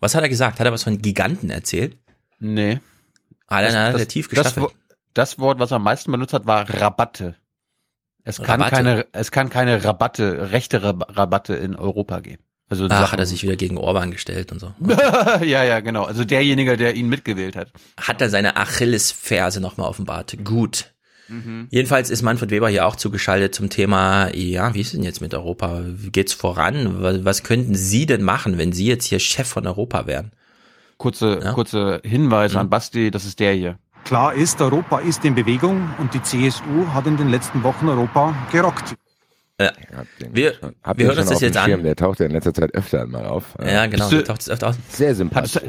Was 0.00 0.14
hat 0.14 0.22
er 0.22 0.28
gesagt? 0.28 0.58
Hat 0.58 0.66
er 0.66 0.72
was 0.72 0.82
von 0.84 1.00
Giganten 1.00 1.50
erzählt? 1.50 1.96
Nee. 2.38 2.80
Ah, 3.46 3.56
hat 3.56 3.64
er 3.72 3.92
das, 3.92 4.08
tief 4.08 4.28
das, 4.28 4.36
gestaffelt. 4.38 4.66
Wo- 4.66 4.72
das 5.14 5.38
Wort, 5.38 5.58
was 5.60 5.70
er 5.70 5.76
am 5.76 5.84
meisten 5.84 6.10
benutzt 6.10 6.32
hat, 6.32 6.46
war 6.46 6.68
Rabatte. 6.68 7.36
Es 8.24 8.38
kann 8.38 8.60
Rabatte? 8.62 8.70
keine, 8.70 9.06
es 9.12 9.30
kann 9.30 9.50
keine 9.50 9.84
Rabatte, 9.84 10.50
rechte 10.50 10.82
Rab- 10.82 11.16
Rabatte 11.16 11.54
in 11.54 11.76
Europa 11.76 12.20
geben. 12.20 12.42
Also 12.68 12.86
Ach, 12.86 13.00
Sachen- 13.00 13.12
hat 13.12 13.18
er 13.20 13.26
sich 13.26 13.42
wieder 13.42 13.56
gegen 13.56 13.76
Orban 13.76 14.10
gestellt 14.10 14.50
und 14.52 14.58
so. 14.60 14.72
ja, 15.44 15.64
ja, 15.64 15.80
genau. 15.80 16.04
Also 16.04 16.24
derjenige, 16.24 16.76
der 16.76 16.94
ihn 16.94 17.08
mitgewählt 17.08 17.56
hat. 17.56 17.70
Hat 18.00 18.20
er 18.20 18.30
seine 18.30 18.56
Achillesferse 18.56 19.60
nochmal 19.60 19.88
offenbart. 19.88 20.36
Gut. 20.44 20.92
Mhm. 21.28 21.68
Jedenfalls 21.70 22.10
ist 22.10 22.22
Manfred 22.22 22.50
Weber 22.50 22.68
hier 22.68 22.86
auch 22.86 22.96
zugeschaltet 22.96 23.54
zum 23.54 23.70
Thema, 23.70 24.34
ja, 24.34 24.74
wie 24.74 24.80
ist 24.80 24.92
denn 24.92 25.02
jetzt 25.02 25.20
mit 25.20 25.34
Europa? 25.34 25.82
Wie 25.86 26.10
geht's 26.10 26.32
voran? 26.32 27.02
Was, 27.02 27.24
was 27.24 27.42
könnten 27.42 27.74
Sie 27.74 28.06
denn 28.06 28.22
machen, 28.22 28.58
wenn 28.58 28.72
Sie 28.72 28.86
jetzt 28.86 29.06
hier 29.06 29.18
Chef 29.20 29.48
von 29.48 29.66
Europa 29.66 30.06
wären? 30.06 30.32
Kurze, 30.98 31.40
kurze 31.54 32.00
Hinweise 32.04 32.60
an 32.60 32.70
Basti, 32.70 33.10
das 33.10 33.24
ist 33.24 33.40
der 33.40 33.52
hier. 33.54 33.78
Klar 34.04 34.34
ist, 34.34 34.60
Europa 34.60 34.98
ist 34.98 35.24
in 35.24 35.34
Bewegung 35.34 35.90
und 35.98 36.12
die 36.12 36.22
CSU 36.22 36.88
hat 36.92 37.06
in 37.06 37.16
den 37.16 37.30
letzten 37.30 37.62
Wochen 37.62 37.88
Europa 37.88 38.34
gerockt. 38.52 38.94
Ja. 39.64 40.04
Wir, 40.32 40.54
Habt 40.82 40.98
wir 41.00 41.06
hören 41.06 41.18
uns 41.18 41.28
das 41.28 41.36
auf 41.36 41.42
jetzt 41.42 41.58
Schirm? 41.62 41.80
an. 41.80 41.84
Der 41.84 41.96
taucht 41.96 42.20
ja 42.20 42.26
in 42.26 42.32
letzter 42.32 42.54
Zeit 42.54 42.74
öfter 42.74 43.06
mal 43.06 43.26
auf. 43.26 43.54
Ja, 43.64 43.86
genau, 43.86 44.04
Bist 44.04 44.12
du- 44.12 44.16
der 44.16 44.24
taucht 44.26 44.40
es 44.42 44.50
öfter 44.50 44.68
aus. 44.68 44.76
Sehr 44.88 45.14
sympathisch. 45.14 45.60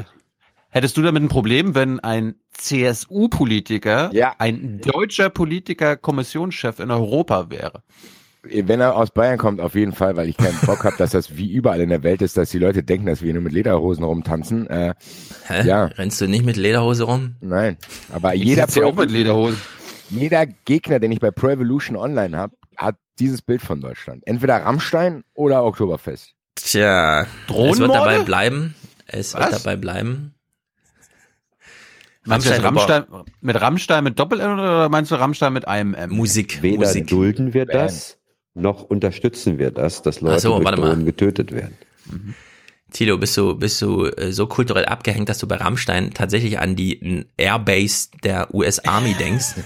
Hättest 0.70 0.96
du 0.96 1.02
damit 1.02 1.22
ein 1.22 1.28
Problem, 1.28 1.74
wenn 1.74 2.00
ein 2.00 2.34
CSU-Politiker 2.52 4.10
Ja. 4.12 4.34
ein 4.38 4.80
deutscher 4.80 5.30
Politiker 5.30 5.96
Kommissionschef 5.96 6.80
in 6.80 6.90
Europa 6.90 7.50
wäre? 7.50 7.82
Wenn 8.42 8.80
er 8.80 8.94
aus 8.96 9.10
Bayern 9.10 9.38
kommt, 9.38 9.60
auf 9.60 9.74
jeden 9.74 9.92
Fall, 9.92 10.16
weil 10.16 10.28
ich 10.28 10.36
keinen 10.36 10.56
Bock 10.66 10.84
habe, 10.84 10.96
dass 10.98 11.10
das 11.10 11.36
wie 11.36 11.50
überall 11.50 11.80
in 11.80 11.88
der 11.88 12.04
Welt 12.04 12.22
ist, 12.22 12.36
dass 12.36 12.50
die 12.50 12.60
Leute 12.60 12.84
denken, 12.84 13.06
dass 13.06 13.20
wir 13.22 13.32
nur 13.32 13.42
mit 13.42 13.52
Lederhosen 13.52 14.04
rumtanzen. 14.04 14.68
Äh, 14.68 14.94
Hä? 15.48 15.66
Ja. 15.66 15.86
Rennst 15.86 16.20
du 16.20 16.28
nicht 16.28 16.44
mit 16.44 16.56
Lederhose 16.56 17.04
rum? 17.04 17.34
Nein, 17.40 17.76
aber 18.12 18.34
Ich 18.36 18.44
jeder 18.44 18.68
ja 18.68 18.84
auch 18.84 18.94
mit 18.94 19.10
Lederhosen. 19.10 19.60
Jeder 20.10 20.46
Gegner, 20.46 21.00
den 21.00 21.10
ich 21.10 21.18
bei 21.18 21.32
Pro 21.32 21.48
Evolution 21.48 21.96
Online 21.96 22.36
habe, 22.36 22.54
hat 22.76 22.96
dieses 23.18 23.42
Bild 23.42 23.62
von 23.62 23.80
Deutschland. 23.80 24.26
Entweder 24.26 24.56
Rammstein 24.56 25.24
oder 25.34 25.64
Oktoberfest. 25.64 26.34
Tja, 26.54 27.22
es 27.48 27.78
wird 27.78 27.94
dabei 27.94 28.20
bleiben. 28.20 28.74
Es 29.06 29.34
wird 29.34 29.52
Was? 29.52 29.62
dabei 29.62 29.76
bleiben. 29.76 30.34
Meinst 32.24 32.48
du 32.48 32.62
Rammstein 32.62 33.04
mit 33.40 33.60
Rammstein 33.60 34.04
mit 34.04 34.18
Doppel-N 34.18 34.52
oder 34.52 34.88
meinst 34.88 35.12
du 35.12 35.14
Rammstein 35.14 35.52
mit 35.52 35.68
einem 35.68 35.94
M? 35.94 36.10
Musik. 36.10 36.60
Weder 36.60 36.78
Musik. 36.78 37.06
dulden 37.06 37.54
wir 37.54 37.66
das, 37.66 38.18
noch 38.54 38.82
unterstützen 38.82 39.58
wir 39.58 39.70
das, 39.70 40.02
dass 40.02 40.20
Leute 40.20 40.40
so, 40.40 40.54
durch 40.54 40.64
warte 40.64 40.80
mal. 40.80 40.88
Drohnen 40.88 41.04
getötet 41.04 41.52
werden. 41.52 41.76
Tilo, 42.92 43.18
bist 43.18 43.36
du, 43.36 43.56
bist 43.56 43.82
du 43.82 44.06
äh, 44.06 44.32
so 44.32 44.46
kulturell 44.46 44.86
abgehängt, 44.86 45.28
dass 45.28 45.38
du 45.38 45.48
bei 45.48 45.56
Rammstein 45.56 46.14
tatsächlich 46.14 46.58
an 46.58 46.76
die 46.76 47.26
Airbase 47.36 48.08
der 48.22 48.54
US 48.54 48.78
Army 48.80 49.14
denkst? 49.18 49.54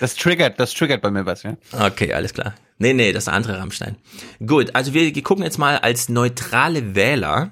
Das 0.00 0.14
triggert, 0.14 0.58
das 0.60 0.72
triggert 0.72 1.02
bei 1.02 1.10
mir 1.10 1.26
was, 1.26 1.42
ja? 1.42 1.56
Okay, 1.72 2.12
alles 2.12 2.32
klar. 2.32 2.54
Nee, 2.78 2.92
nee, 2.92 3.12
das 3.12 3.28
andere 3.28 3.58
Rammstein. 3.58 3.96
Gut, 4.46 4.74
also 4.74 4.94
wir 4.94 5.12
gucken 5.22 5.44
jetzt 5.44 5.58
mal 5.58 5.78
als 5.78 6.08
neutrale 6.08 6.94
Wähler 6.94 7.50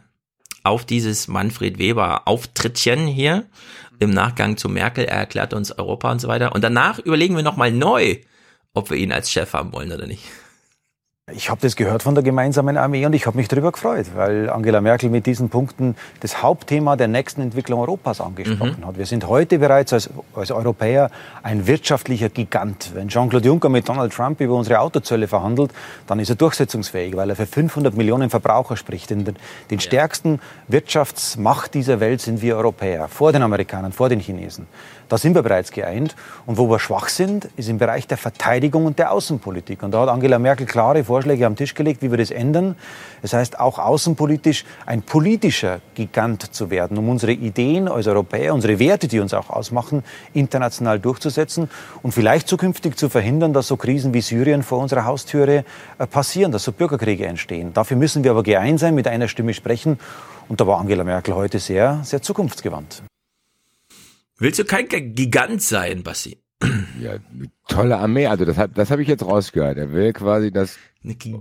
auf 0.63 0.85
dieses 0.85 1.29
Manfred 1.29 1.79
Weber 1.79 2.27
Auftrittchen 2.27 3.07
hier 3.07 3.47
im 3.99 4.11
Nachgang 4.11 4.57
zu 4.57 4.69
Merkel. 4.69 5.05
Er 5.05 5.19
erklärt 5.19 5.53
uns 5.55 5.73
Europa 5.73 6.11
und 6.13 6.21
so 6.21 6.29
weiter. 6.29 6.55
Und 6.55 6.63
danach 6.63 6.99
überlegen 6.99 7.37
wir 7.37 7.43
nochmal 7.43 7.73
neu, 7.73 8.17
ob 8.73 8.91
wir 8.91 8.97
ihn 8.97 9.13
als 9.13 9.31
Chef 9.31 9.53
haben 9.53 9.73
wollen 9.73 9.93
oder 9.93 10.07
nicht. 10.07 10.23
Ich 11.33 11.49
habe 11.49 11.59
das 11.63 11.75
gehört 11.75 12.03
von 12.03 12.15
der 12.15 12.23
gemeinsamen 12.23 12.77
Armee 12.77 13.07
und 13.07 13.15
ich 13.15 13.27
habe 13.27 13.39
mich 13.39 13.49
darüber 13.49 13.73
gefreut, 13.73 14.09
weil 14.15 14.51
Angela 14.51 14.83
Merkel 14.83 15.09
mit 15.09 15.25
diesen 15.25 15.49
Punkten 15.49 15.97
das 16.21 16.43
Hauptthema 16.43 16.97
der 16.97 17.09
nächsten 17.09 17.41
Entwicklung 17.41 17.81
Europas 17.81 18.21
angesprochen 18.21 18.87
hat. 18.87 18.99
Wir 18.99 19.07
sind 19.07 19.27
heute 19.27 19.59
bereits 19.59 19.95
als, 19.95 20.11
als 20.35 20.51
Europäer 20.51 21.11
ein 21.43 21.67
wirtschaftlicher 21.67 22.29
Gigant. 22.29 22.91
Wenn 22.93 23.09
Jean-Claude 23.09 23.47
Juncker 23.47 23.71
mit 23.71 23.89
Donald 23.89 24.13
Trump 24.13 24.39
über 24.43 24.55
unsere 24.55 24.81
Autozölle 24.81 25.27
verhandelt, 25.27 25.71
dann 26.07 26.21
ist 26.21 26.29
er 26.29 26.37
durchsetzungsfähig, 26.37 27.17
weil 27.17 27.31
er 27.31 27.37
für 27.37 27.47
500 27.47 27.97
Millionen 27.97 28.29
Verbraucher 28.29 28.77
spricht. 28.77 29.09
Den, 29.09 29.25
den 29.71 29.81
stärksten 29.81 30.41
Wirtschaftsmacht 30.69 31.73
dieser 31.73 32.01
Welt 32.01 32.21
sind 32.21 32.43
wir 32.43 32.59
Europäer, 32.59 33.09
vor 33.09 33.33
den 33.33 33.41
Amerikanern, 33.41 33.93
vor 33.93 34.11
den 34.11 34.21
Chinesen. 34.21 34.67
Da 35.09 35.19
sind 35.19 35.35
wir 35.35 35.43
bereits 35.43 35.71
geeint. 35.71 36.17
Und 36.47 36.59
wo 36.59 36.69
wir 36.69 36.79
schwach 36.79 37.09
sind, 37.09 37.49
ist 37.57 37.69
im 37.69 37.79
Bereich 37.79 38.07
der 38.07 38.17
Verteidigung 38.17 38.87
und 38.87 38.99
der 38.99 39.13
Außenpolitik. 39.13 39.83
Und 39.83 39.93
da 39.93 40.01
hat 40.01 40.09
Angela 40.09 40.39
Merkel 40.39 40.67
klare 40.67 41.05
Vorschläge 41.05 41.47
am 41.47 41.57
Tisch 41.57 41.75
gelegt, 41.75 42.03
wie 42.03 42.11
wir 42.11 42.19
das 42.19 42.31
ändern. 42.31 42.77
Das 43.23 43.33
heißt, 43.33 43.61
auch 43.61 43.79
außenpolitisch 43.79 44.65
ein 44.87 45.03
politischer 45.03 45.81
Gigant 45.95 46.55
zu 46.55 46.71
werden, 46.71 46.99
um 46.99 47.09
unsere 47.09 47.33
Ideen 47.33 47.89
als 47.89 48.07
Europäer, 48.07 48.55
unsere 48.55 48.79
Werte, 48.79 49.09
die 49.09 49.21
uns 49.21 49.35
auch 49.35 49.51
ausmachen, 49.51 50.03
international 50.33 50.99
durchzusetzen 51.01 51.71
und 52.03 52.13
vielleicht 52.13 52.49
zukünftig 52.49 52.97
zu 52.97 53.09
verhindern, 53.09 53.53
dass 53.53 53.69
so 53.69 53.77
Krisen 53.77 54.15
wie 54.15 54.21
Syrien 54.21 54.63
vor 54.63 54.79
unserer 54.79 55.05
Haustüre 55.05 55.65
äh, 55.99 56.07
passieren, 56.07 56.53
dass 56.53 56.65
so 56.65 56.73
Bürgerkriege 56.73 57.27
entstehen. 57.27 57.73
Dafür 57.73 57.97
müssen 57.97 58.25
wir 58.25 58.31
aber 58.31 58.43
geeint 58.43 58.81
sein, 58.81 58.95
mit 58.95 59.09
einer 59.09 59.29
Stimme 59.29 59.55
sprechen. 59.55 59.99
Und 60.49 60.61
da 60.61 60.67
war 60.67 60.79
Angela 60.79 61.05
Merkel 61.05 61.35
heute 61.35 61.59
sehr, 61.59 62.01
sehr 62.03 62.21
zukunftsgewandt. 62.21 63.03
Willst 64.39 64.59
du 64.59 64.65
kein 64.65 64.89
Gigant 64.89 65.63
sein, 65.63 66.03
Bassi? 66.03 66.39
Ja, 67.01 67.13
eine 67.13 67.51
tolle 67.69 67.99
Armee. 67.99 68.27
Also 68.27 68.45
das, 68.45 68.57
das 68.75 68.91
habe 68.91 69.03
ich 69.03 69.09
jetzt 69.09 69.25
rausgehört. 69.25 69.77
Er 69.77 69.93
will 69.93 70.13
quasi, 70.13 70.51
dass 70.51 70.79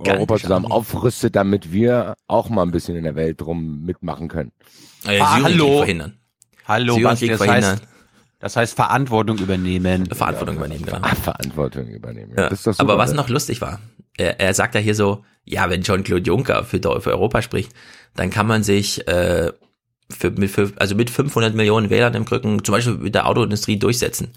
Europa 0.06 0.38
zusammen 0.38 0.66
Armee. 0.66 0.76
aufrüstet, 0.76 1.36
damit 1.36 1.72
wir 1.72 2.16
auch 2.28 2.50
mal 2.50 2.64
ein 2.64 2.72
bisschen 2.72 2.96
in 2.96 3.04
der 3.04 3.16
Welt 3.16 3.40
drum 3.42 3.84
mitmachen 3.86 4.28
können. 4.28 4.52
Äh, 5.08 5.20
Ah, 5.20 5.38
Syrienkrieg 5.38 5.44
hallo. 5.62 5.78
verhindern. 5.78 6.18
Hallo, 6.66 7.00
Basti, 7.00 7.28
das 7.28 7.38
verhindern. 7.38 7.72
heißt, 7.74 7.84
das 8.40 8.56
heißt 8.58 8.76
Verantwortung 8.76 9.38
übernehmen. 9.38 10.06
Verantwortung 10.08 10.58
übernehmen, 10.58 10.86
genau. 10.86 11.00
Ah, 11.02 11.16
Verantwortung 11.16 11.88
übernehmen. 11.88 12.34
Ja. 12.36 12.50
Das 12.50 12.60
ist 12.60 12.68
doch 12.68 12.74
super. 12.74 12.84
Aber 12.94 12.98
was 12.98 13.14
noch 13.14 13.30
lustig 13.30 13.62
war, 13.62 13.80
er, 14.18 14.40
er 14.40 14.54
sagt 14.54 14.76
ja 14.76 14.82
hier 14.82 14.96
so, 14.96 15.24
ja, 15.46 15.70
wenn 15.70 15.82
Jean-Claude 15.84 16.24
Juncker 16.24 16.64
für, 16.64 16.80
für 16.80 17.12
Europa 17.12 17.42
spricht, 17.42 17.74
dann 18.16 18.30
kann 18.30 18.48
man 18.48 18.64
sich 18.64 19.08
äh, 19.08 19.52
für, 20.16 20.32
für, 20.48 20.72
also 20.78 20.96
mit 20.96 21.10
500 21.10 21.56
Millionen 21.56 21.90
Wählern 21.90 22.14
im 22.14 22.24
Rücken 22.24 22.64
zum 22.64 22.74
Beispiel 22.74 22.96
mit 22.96 23.16
der 23.16 23.28
Autoindustrie 23.28 23.78
durchsetzen. 23.78 24.32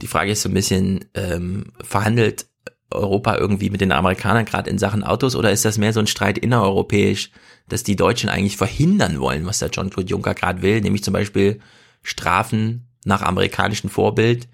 Die 0.00 0.06
Frage 0.06 0.32
ist 0.32 0.42
so 0.42 0.48
ein 0.48 0.54
bisschen, 0.54 1.04
ähm, 1.14 1.72
verhandelt 1.80 2.46
Europa 2.90 3.36
irgendwie 3.36 3.70
mit 3.70 3.80
den 3.80 3.92
Amerikanern 3.92 4.44
gerade 4.44 4.70
in 4.70 4.78
Sachen 4.78 5.04
Autos 5.04 5.36
oder 5.36 5.52
ist 5.52 5.64
das 5.64 5.78
mehr 5.78 5.92
so 5.92 6.00
ein 6.00 6.06
Streit 6.06 6.38
innereuropäisch, 6.38 7.30
dass 7.68 7.82
die 7.82 7.96
Deutschen 7.96 8.30
eigentlich 8.30 8.56
verhindern 8.56 9.20
wollen, 9.20 9.44
was 9.44 9.58
der 9.58 9.70
Jean-Claude 9.70 10.08
Juncker 10.08 10.34
gerade 10.34 10.62
will, 10.62 10.80
nämlich 10.80 11.04
zum 11.04 11.12
Beispiel 11.12 11.60
Strafen 12.02 12.88
nach 13.04 13.22
amerikanischem 13.22 13.90
Vorbild, 13.90 14.48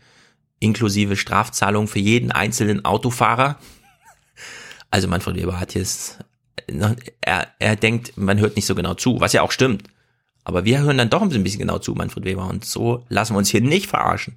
inklusive 0.58 1.16
Strafzahlung 1.16 1.86
für 1.86 2.00
jeden 2.00 2.32
einzelnen 2.32 2.84
Autofahrer. 2.84 3.58
Also 4.90 5.08
Manfred 5.08 5.36
Weber 5.36 5.60
hat 5.60 5.74
jetzt, 5.74 6.18
er, 7.20 7.48
er 7.58 7.76
denkt, 7.76 8.16
man 8.16 8.38
hört 8.38 8.56
nicht 8.56 8.66
so 8.66 8.74
genau 8.74 8.94
zu, 8.94 9.20
was 9.20 9.32
ja 9.32 9.42
auch 9.42 9.52
stimmt. 9.52 9.84
Aber 10.44 10.64
wir 10.64 10.80
hören 10.80 10.98
dann 10.98 11.10
doch 11.10 11.22
ein 11.22 11.28
bisschen 11.42 11.60
genau 11.60 11.78
zu, 11.78 11.94
Manfred 11.94 12.24
Weber. 12.24 12.46
Und 12.48 12.64
so 12.64 13.04
lassen 13.08 13.34
wir 13.34 13.38
uns 13.38 13.48
hier 13.48 13.62
nicht 13.62 13.86
verarschen. 13.88 14.36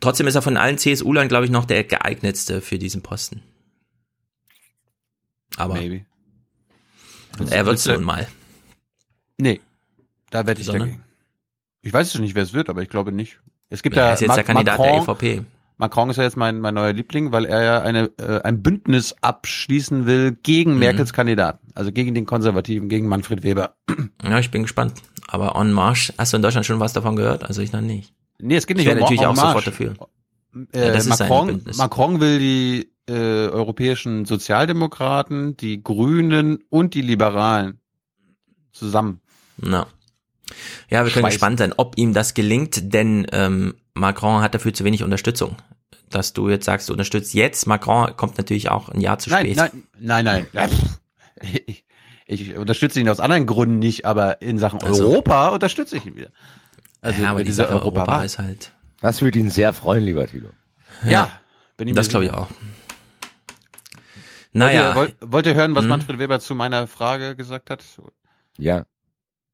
Trotzdem 0.00 0.26
ist 0.26 0.34
er 0.34 0.42
von 0.42 0.56
allen 0.56 0.78
CSU-Lern, 0.78 1.28
glaube 1.28 1.44
ich, 1.44 1.50
noch 1.50 1.66
der 1.66 1.84
geeignetste 1.84 2.62
für 2.62 2.78
diesen 2.78 3.02
Posten. 3.02 3.42
Aber 5.56 5.74
Maybe. 5.74 6.06
er 7.50 7.66
wird 7.66 7.76
es 7.78 7.86
nun 7.86 8.04
mal. 8.04 8.26
Nee, 9.36 9.60
da 10.30 10.46
werde 10.46 10.60
ich 10.60 10.66
Wieso, 10.66 10.72
ne? 10.78 10.78
dagegen. 10.80 11.04
Ich 11.82 11.92
weiß 11.92 12.14
es 12.14 12.20
nicht, 12.20 12.34
wer 12.34 12.42
es 12.42 12.52
wird, 12.52 12.68
aber 12.70 12.82
ich 12.82 12.88
glaube 12.88 13.12
nicht. 13.12 13.38
Es 13.68 13.82
gibt 13.82 13.96
Ja, 13.96 14.08
er 14.08 14.14
ist 14.14 14.20
jetzt 14.20 14.28
Ma- 14.28 14.34
der 14.36 14.44
Kandidat 14.44 14.78
der 14.80 14.94
EVP. 14.96 15.44
Macron 15.80 16.10
ist 16.10 16.16
ja 16.18 16.22
jetzt 16.24 16.36
mein, 16.36 16.60
mein 16.60 16.74
neuer 16.74 16.92
Liebling, 16.92 17.32
weil 17.32 17.44
er 17.46 17.62
ja 17.64 17.82
eine, 17.82 18.10
äh, 18.18 18.40
ein 18.42 18.62
Bündnis 18.62 19.14
abschließen 19.22 20.06
will 20.06 20.36
gegen 20.42 20.74
Mhm. 20.74 20.78
Merkels 20.78 21.12
Kandidaten. 21.12 21.66
Also 21.74 21.90
gegen 21.90 22.14
den 22.14 22.26
Konservativen, 22.26 22.88
gegen 22.88 23.08
Manfred 23.08 23.42
Weber. 23.42 23.74
Ja, 24.22 24.38
ich 24.38 24.50
bin 24.50 24.62
gespannt. 24.62 24.94
Aber 25.26 25.56
En 25.60 25.72
Marche, 25.72 26.12
hast 26.18 26.32
du 26.32 26.36
in 26.36 26.42
Deutschland 26.42 26.66
schon 26.66 26.78
was 26.80 26.92
davon 26.92 27.16
gehört? 27.16 27.44
Also 27.44 27.62
ich 27.62 27.72
noch 27.72 27.80
nicht. 27.80 28.12
Nee, 28.38 28.56
es 28.56 28.66
geht 28.66 28.76
Ich 28.78 28.84
nicht 28.84 28.86
wäre 28.86 28.96
um 28.98 29.02
natürlich 29.02 29.26
auch 29.26 29.34
sofort 29.36 29.66
dafür. 29.66 29.94
Äh, 30.72 30.96
Ja, 30.96 31.04
Macron. 31.04 31.62
Macron 31.76 32.20
will 32.20 32.38
die 32.38 32.90
äh, 33.08 33.48
europäischen 33.48 34.24
Sozialdemokraten, 34.26 35.56
die 35.56 35.82
Grünen 35.82 36.58
und 36.68 36.94
die 36.94 37.02
Liberalen 37.02 37.80
zusammen. 38.72 39.20
Na. 39.56 39.86
Ja, 40.90 41.04
wir 41.04 41.12
können 41.12 41.22
Schweißen. 41.22 41.24
gespannt 41.30 41.58
sein, 41.60 41.72
ob 41.76 41.96
ihm 41.96 42.12
das 42.12 42.34
gelingt, 42.34 42.92
denn 42.92 43.26
ähm, 43.32 43.74
Macron 43.94 44.42
hat 44.42 44.54
dafür 44.54 44.72
zu 44.74 44.84
wenig 44.84 45.02
Unterstützung. 45.04 45.56
Dass 46.10 46.32
du 46.32 46.48
jetzt 46.48 46.64
sagst, 46.66 46.88
du 46.88 46.92
unterstützt 46.92 47.34
jetzt, 47.34 47.66
Macron 47.66 48.16
kommt 48.16 48.36
natürlich 48.36 48.68
auch 48.68 48.88
ein 48.88 49.00
Jahr 49.00 49.18
zu 49.18 49.30
Nein, 49.30 49.46
spät. 49.46 49.56
nein, 49.56 49.82
nein, 49.98 50.24
nein. 50.24 50.46
Ja. 50.52 50.68
Ich, 51.42 51.84
ich 52.26 52.56
unterstütze 52.56 53.00
ihn 53.00 53.08
aus 53.08 53.18
anderen 53.20 53.46
Gründen 53.46 53.78
nicht, 53.78 54.04
aber 54.04 54.42
in 54.42 54.58
Sachen 54.58 54.82
Also. 54.82 55.08
Europa 55.08 55.48
unterstütze 55.48 55.96
ich 55.96 56.06
ihn 56.06 56.16
wieder. 56.16 56.30
Also 57.00 57.22
ja, 57.22 57.28
aber 57.30 57.38
bei 57.38 57.42
die 57.44 57.50
dieser 57.50 57.64
Sache 57.64 57.74
Europa 57.76 58.00
Europawahl. 58.00 58.26
ist 58.26 58.38
halt. 58.38 58.72
Das 59.00 59.22
würde 59.22 59.38
ihn 59.38 59.50
sehr 59.50 59.72
freuen, 59.72 60.04
lieber 60.04 60.26
Tilo. 60.26 60.50
Ja, 61.04 61.30
bin 61.76 61.88
ich 61.88 61.94
mir 61.94 61.98
das 62.00 62.08
glaube 62.08 62.26
ich 62.26 62.32
auch. 62.32 62.48
Naja, 64.52 64.94
Wollt 64.96 65.10
ihr, 65.10 65.20
wollt, 65.20 65.32
wollt 65.32 65.46
ihr 65.46 65.54
hören, 65.54 65.74
was 65.74 65.82
Hm? 65.84 65.90
Manfred 65.90 66.18
Weber 66.18 66.40
zu 66.40 66.54
meiner 66.54 66.86
Frage 66.86 67.36
gesagt 67.36 67.70
hat? 67.70 67.84
Ja. 68.58 68.84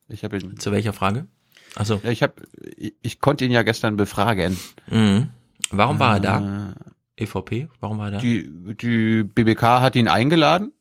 Ich 0.08 0.24
habe 0.24 0.38
ihn. 0.38 0.58
zu 0.58 0.72
welcher 0.72 0.92
Frage? 0.92 1.26
Achso. 1.74 2.00
Ja, 2.02 2.10
ich 2.10 2.22
habe, 2.22 2.34
ich, 2.76 2.94
ich 3.02 3.20
konnte 3.20 3.44
ihn 3.44 3.50
ja 3.50 3.62
gestern 3.62 3.96
befragen. 3.96 4.56
Mhm. 4.88 5.28
Warum 5.70 5.98
war 5.98 6.12
er 6.14 6.18
Äh, 6.18 6.20
da? 6.20 6.74
EVP? 7.16 7.68
Warum 7.80 7.98
war 7.98 8.06
er 8.08 8.10
da? 8.12 8.18
Die, 8.18 8.48
die 8.74 9.22
BBK 9.24 9.62
hat 9.80 9.96
ihn 9.96 10.08
eingeladen. 10.08 10.72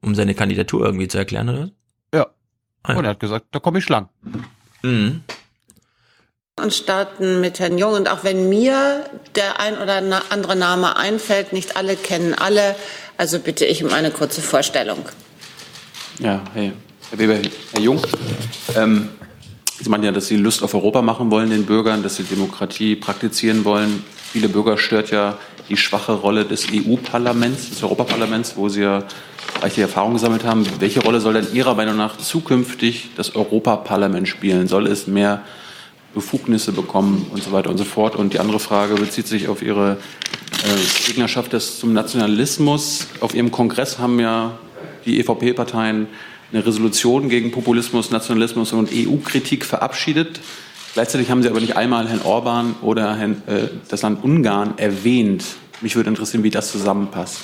Um 0.00 0.14
seine 0.14 0.34
Kandidatur 0.34 0.84
irgendwie 0.86 1.08
zu 1.08 1.18
erklären, 1.18 1.48
oder? 1.48 1.60
was? 1.62 1.70
Ja. 2.14 2.26
Ah, 2.84 2.92
ja. 2.92 2.98
Und 2.98 3.04
er 3.04 3.10
hat 3.10 3.20
gesagt, 3.20 3.46
da 3.50 3.58
komme 3.58 3.78
ich 3.78 3.88
lang. 3.88 4.08
Mhm. 4.82 5.22
und 6.60 6.72
starten 6.74 7.40
mit 7.40 7.58
Herrn 7.60 7.78
Jung. 7.78 7.92
Und 7.94 8.08
auch 8.08 8.22
wenn 8.24 8.48
mir 8.48 9.04
der 9.36 9.58
ein 9.60 9.76
oder 9.78 10.02
andere 10.30 10.54
Name 10.56 10.96
einfällt, 10.96 11.52
nicht 11.52 11.76
alle 11.76 11.96
kennen 11.96 12.34
alle, 12.34 12.74
also 13.16 13.38
bitte 13.40 13.64
ich 13.64 13.82
um 13.84 13.92
eine 13.92 14.10
kurze 14.12 14.40
Vorstellung. 14.40 15.04
Ja, 16.20 16.42
hey, 16.54 16.72
Herr 17.10 17.18
Weber, 17.18 17.38
Herr 17.72 17.80
Jung. 17.80 18.00
Ähm, 18.76 19.08
Sie 19.80 19.88
meinen 19.90 20.04
ja, 20.04 20.10
dass 20.10 20.26
Sie 20.26 20.36
Lust 20.36 20.62
auf 20.62 20.74
Europa 20.74 21.02
machen 21.02 21.30
wollen 21.30 21.50
den 21.50 21.64
Bürgern, 21.64 22.02
dass 22.02 22.16
Sie 22.16 22.24
Demokratie 22.24 22.96
praktizieren 22.96 23.64
wollen. 23.64 24.02
Viele 24.32 24.48
Bürger 24.48 24.76
stört 24.76 25.10
ja 25.10 25.38
die 25.68 25.76
schwache 25.76 26.12
Rolle 26.12 26.44
des 26.44 26.66
EU-Parlaments, 26.72 27.70
des 27.70 27.82
Europaparlaments, 27.82 28.56
wo 28.56 28.68
Sie 28.68 28.82
ja 28.82 29.04
reichliche 29.60 29.82
Erfahrung 29.82 30.14
gesammelt 30.14 30.44
haben. 30.44 30.66
Welche 30.80 31.00
Rolle 31.00 31.20
soll 31.20 31.34
denn 31.34 31.46
Ihrer 31.52 31.74
Meinung 31.74 31.96
nach 31.96 32.18
zukünftig 32.18 33.10
das 33.16 33.36
Europaparlament 33.36 34.26
spielen? 34.26 34.66
Soll 34.66 34.86
es 34.88 35.06
mehr 35.06 35.42
Befugnisse 36.12 36.72
bekommen 36.72 37.26
und 37.32 37.42
so 37.42 37.52
weiter 37.52 37.70
und 37.70 37.78
so 37.78 37.84
fort? 37.84 38.16
Und 38.16 38.32
die 38.32 38.40
andere 38.40 38.58
Frage 38.58 38.94
bezieht 38.94 39.28
sich 39.28 39.48
auf 39.48 39.62
Ihre 39.62 39.98
äh, 40.64 41.06
Gegnerschaft 41.06 41.52
des, 41.52 41.78
zum 41.78 41.92
Nationalismus. 41.92 43.06
Auf 43.20 43.34
Ihrem 43.34 43.52
Kongress 43.52 43.98
haben 44.00 44.18
ja 44.18 44.58
die 45.04 45.20
EVP-Parteien 45.20 46.08
eine 46.52 46.64
Resolution 46.64 47.28
gegen 47.28 47.50
Populismus, 47.50 48.10
Nationalismus 48.10 48.72
und 48.72 48.90
EU-Kritik 48.92 49.64
verabschiedet. 49.64 50.40
Gleichzeitig 50.94 51.30
haben 51.30 51.42
Sie 51.42 51.48
aber 51.48 51.60
nicht 51.60 51.76
einmal 51.76 52.08
Herrn 52.08 52.22
Orban 52.22 52.74
oder 52.82 53.16
Herrn, 53.16 53.42
äh, 53.46 53.68
das 53.88 54.02
Land 54.02 54.24
Ungarn 54.24 54.78
erwähnt. 54.78 55.44
Mich 55.80 55.94
würde 55.94 56.08
interessieren, 56.08 56.42
wie 56.42 56.50
das 56.50 56.72
zusammenpasst. 56.72 57.38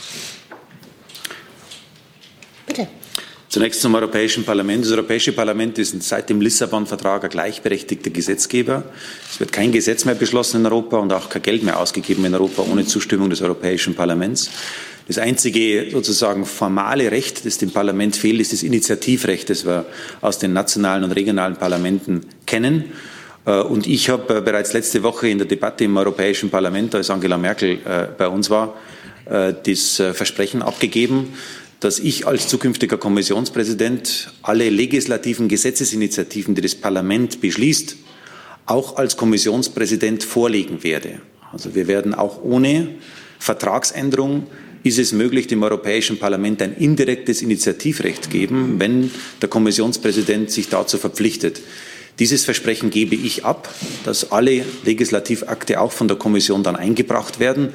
Bitte. 2.66 2.88
Zunächst 3.48 3.82
zum 3.82 3.94
Europäischen 3.94 4.44
Parlament. 4.44 4.84
Das 4.84 4.90
Europäische 4.90 5.32
Parlament 5.32 5.78
ist 5.78 6.02
seit 6.02 6.28
dem 6.30 6.40
Lissabon-Vertrag 6.40 7.22
ein 7.22 7.30
gleichberechtigter 7.30 8.10
Gesetzgeber. 8.10 8.82
Es 9.30 9.38
wird 9.38 9.52
kein 9.52 9.70
Gesetz 9.70 10.04
mehr 10.04 10.16
beschlossen 10.16 10.62
in 10.62 10.66
Europa 10.66 10.96
und 10.96 11.12
auch 11.12 11.28
kein 11.28 11.42
Geld 11.42 11.62
mehr 11.62 11.78
ausgegeben 11.78 12.24
in 12.24 12.34
Europa 12.34 12.62
ohne 12.62 12.84
Zustimmung 12.86 13.30
des 13.30 13.42
Europäischen 13.42 13.94
Parlaments. 13.94 14.50
Das 15.06 15.18
einzige 15.18 15.88
sozusagen 15.90 16.46
formale 16.46 17.10
Recht, 17.10 17.44
das 17.44 17.58
dem 17.58 17.70
Parlament 17.70 18.16
fehlt, 18.16 18.40
ist 18.40 18.52
das 18.52 18.62
Initiativrecht, 18.62 19.50
das 19.50 19.66
wir 19.66 19.84
aus 20.22 20.38
den 20.38 20.54
nationalen 20.54 21.04
und 21.04 21.12
regionalen 21.12 21.56
Parlamenten 21.56 22.22
kennen. 22.46 22.84
Äh, 23.44 23.60
und 23.60 23.86
ich 23.86 24.08
habe 24.08 24.38
äh, 24.38 24.40
bereits 24.40 24.72
letzte 24.72 25.02
Woche 25.02 25.28
in 25.28 25.38
der 25.38 25.46
Debatte 25.46 25.84
im 25.84 25.96
Europäischen 25.96 26.50
Parlament, 26.50 26.94
als 26.94 27.10
Angela 27.10 27.36
Merkel 27.36 27.78
äh, 27.84 28.06
bei 28.16 28.28
uns 28.28 28.50
war, 28.50 28.74
das 29.26 30.02
Versprechen 30.12 30.60
abgegeben, 30.60 31.32
dass 31.80 31.98
ich 31.98 32.26
als 32.26 32.46
zukünftiger 32.46 32.98
Kommissionspräsident 32.98 34.30
alle 34.42 34.68
legislativen 34.68 35.48
Gesetzesinitiativen, 35.48 36.54
die 36.54 36.60
das 36.60 36.74
Parlament 36.74 37.40
beschließt, 37.40 37.96
auch 38.66 38.98
als 38.98 39.16
Kommissionspräsident 39.16 40.24
vorlegen 40.24 40.84
werde. 40.84 41.22
Also 41.54 41.74
wir 41.74 41.86
werden 41.86 42.12
auch 42.12 42.44
ohne 42.44 42.88
Vertragsänderung 43.38 44.46
ist 44.84 44.98
es 44.98 45.12
möglich, 45.12 45.46
dem 45.46 45.62
Europäischen 45.62 46.18
Parlament 46.18 46.62
ein 46.62 46.76
indirektes 46.76 47.42
Initiativrecht 47.42 48.30
geben, 48.30 48.78
wenn 48.78 49.10
der 49.40 49.48
Kommissionspräsident 49.48 50.50
sich 50.50 50.68
dazu 50.68 50.98
verpflichtet. 50.98 51.60
Dieses 52.18 52.44
Versprechen 52.44 52.90
gebe 52.90 53.16
ich 53.16 53.44
ab, 53.44 53.68
dass 54.04 54.30
alle 54.30 54.64
Legislativakte 54.84 55.80
auch 55.80 55.90
von 55.90 56.06
der 56.06 56.18
Kommission 56.18 56.62
dann 56.62 56.76
eingebracht 56.76 57.40
werden. 57.40 57.70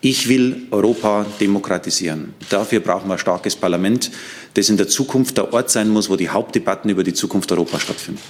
Ich 0.00 0.28
will 0.28 0.68
Europa 0.70 1.26
demokratisieren. 1.40 2.34
Dafür 2.50 2.80
brauchen 2.80 3.08
wir 3.08 3.14
ein 3.14 3.18
starkes 3.18 3.56
Parlament, 3.56 4.10
das 4.54 4.68
in 4.68 4.76
der 4.76 4.86
Zukunft 4.86 5.36
der 5.36 5.52
Ort 5.52 5.70
sein 5.70 5.88
muss, 5.88 6.08
wo 6.08 6.16
die 6.16 6.28
Hauptdebatten 6.28 6.88
über 6.88 7.02
die 7.02 7.14
Zukunft 7.14 7.50
Europas 7.50 7.82
stattfinden. 7.82 8.22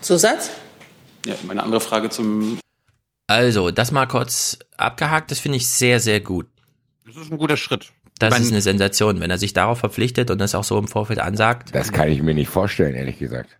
Zusatz? 0.00 0.50
Ja, 1.26 1.34
meine 1.46 1.62
andere 1.62 1.80
Frage 1.80 2.08
zum. 2.08 2.58
Also, 3.26 3.70
das 3.70 3.90
mal 3.90 4.06
kurz 4.06 4.58
abgehakt, 4.76 5.30
das 5.30 5.40
finde 5.40 5.58
ich 5.58 5.68
sehr, 5.68 6.00
sehr 6.00 6.20
gut. 6.20 6.46
Das 7.16 7.24
ist 7.24 7.32
ein 7.32 7.38
guter 7.38 7.56
Schritt. 7.56 7.92
Das 8.18 8.38
ist 8.38 8.52
eine 8.52 8.60
Sensation, 8.60 9.20
wenn 9.20 9.30
er 9.30 9.38
sich 9.38 9.54
darauf 9.54 9.78
verpflichtet 9.78 10.30
und 10.30 10.38
das 10.38 10.54
auch 10.54 10.64
so 10.64 10.78
im 10.78 10.86
Vorfeld 10.86 11.18
ansagt. 11.18 11.74
Das 11.74 11.90
kann 11.90 12.12
ich 12.12 12.20
mir 12.20 12.34
nicht 12.34 12.50
vorstellen, 12.50 12.94
ehrlich 12.94 13.18
gesagt. 13.18 13.56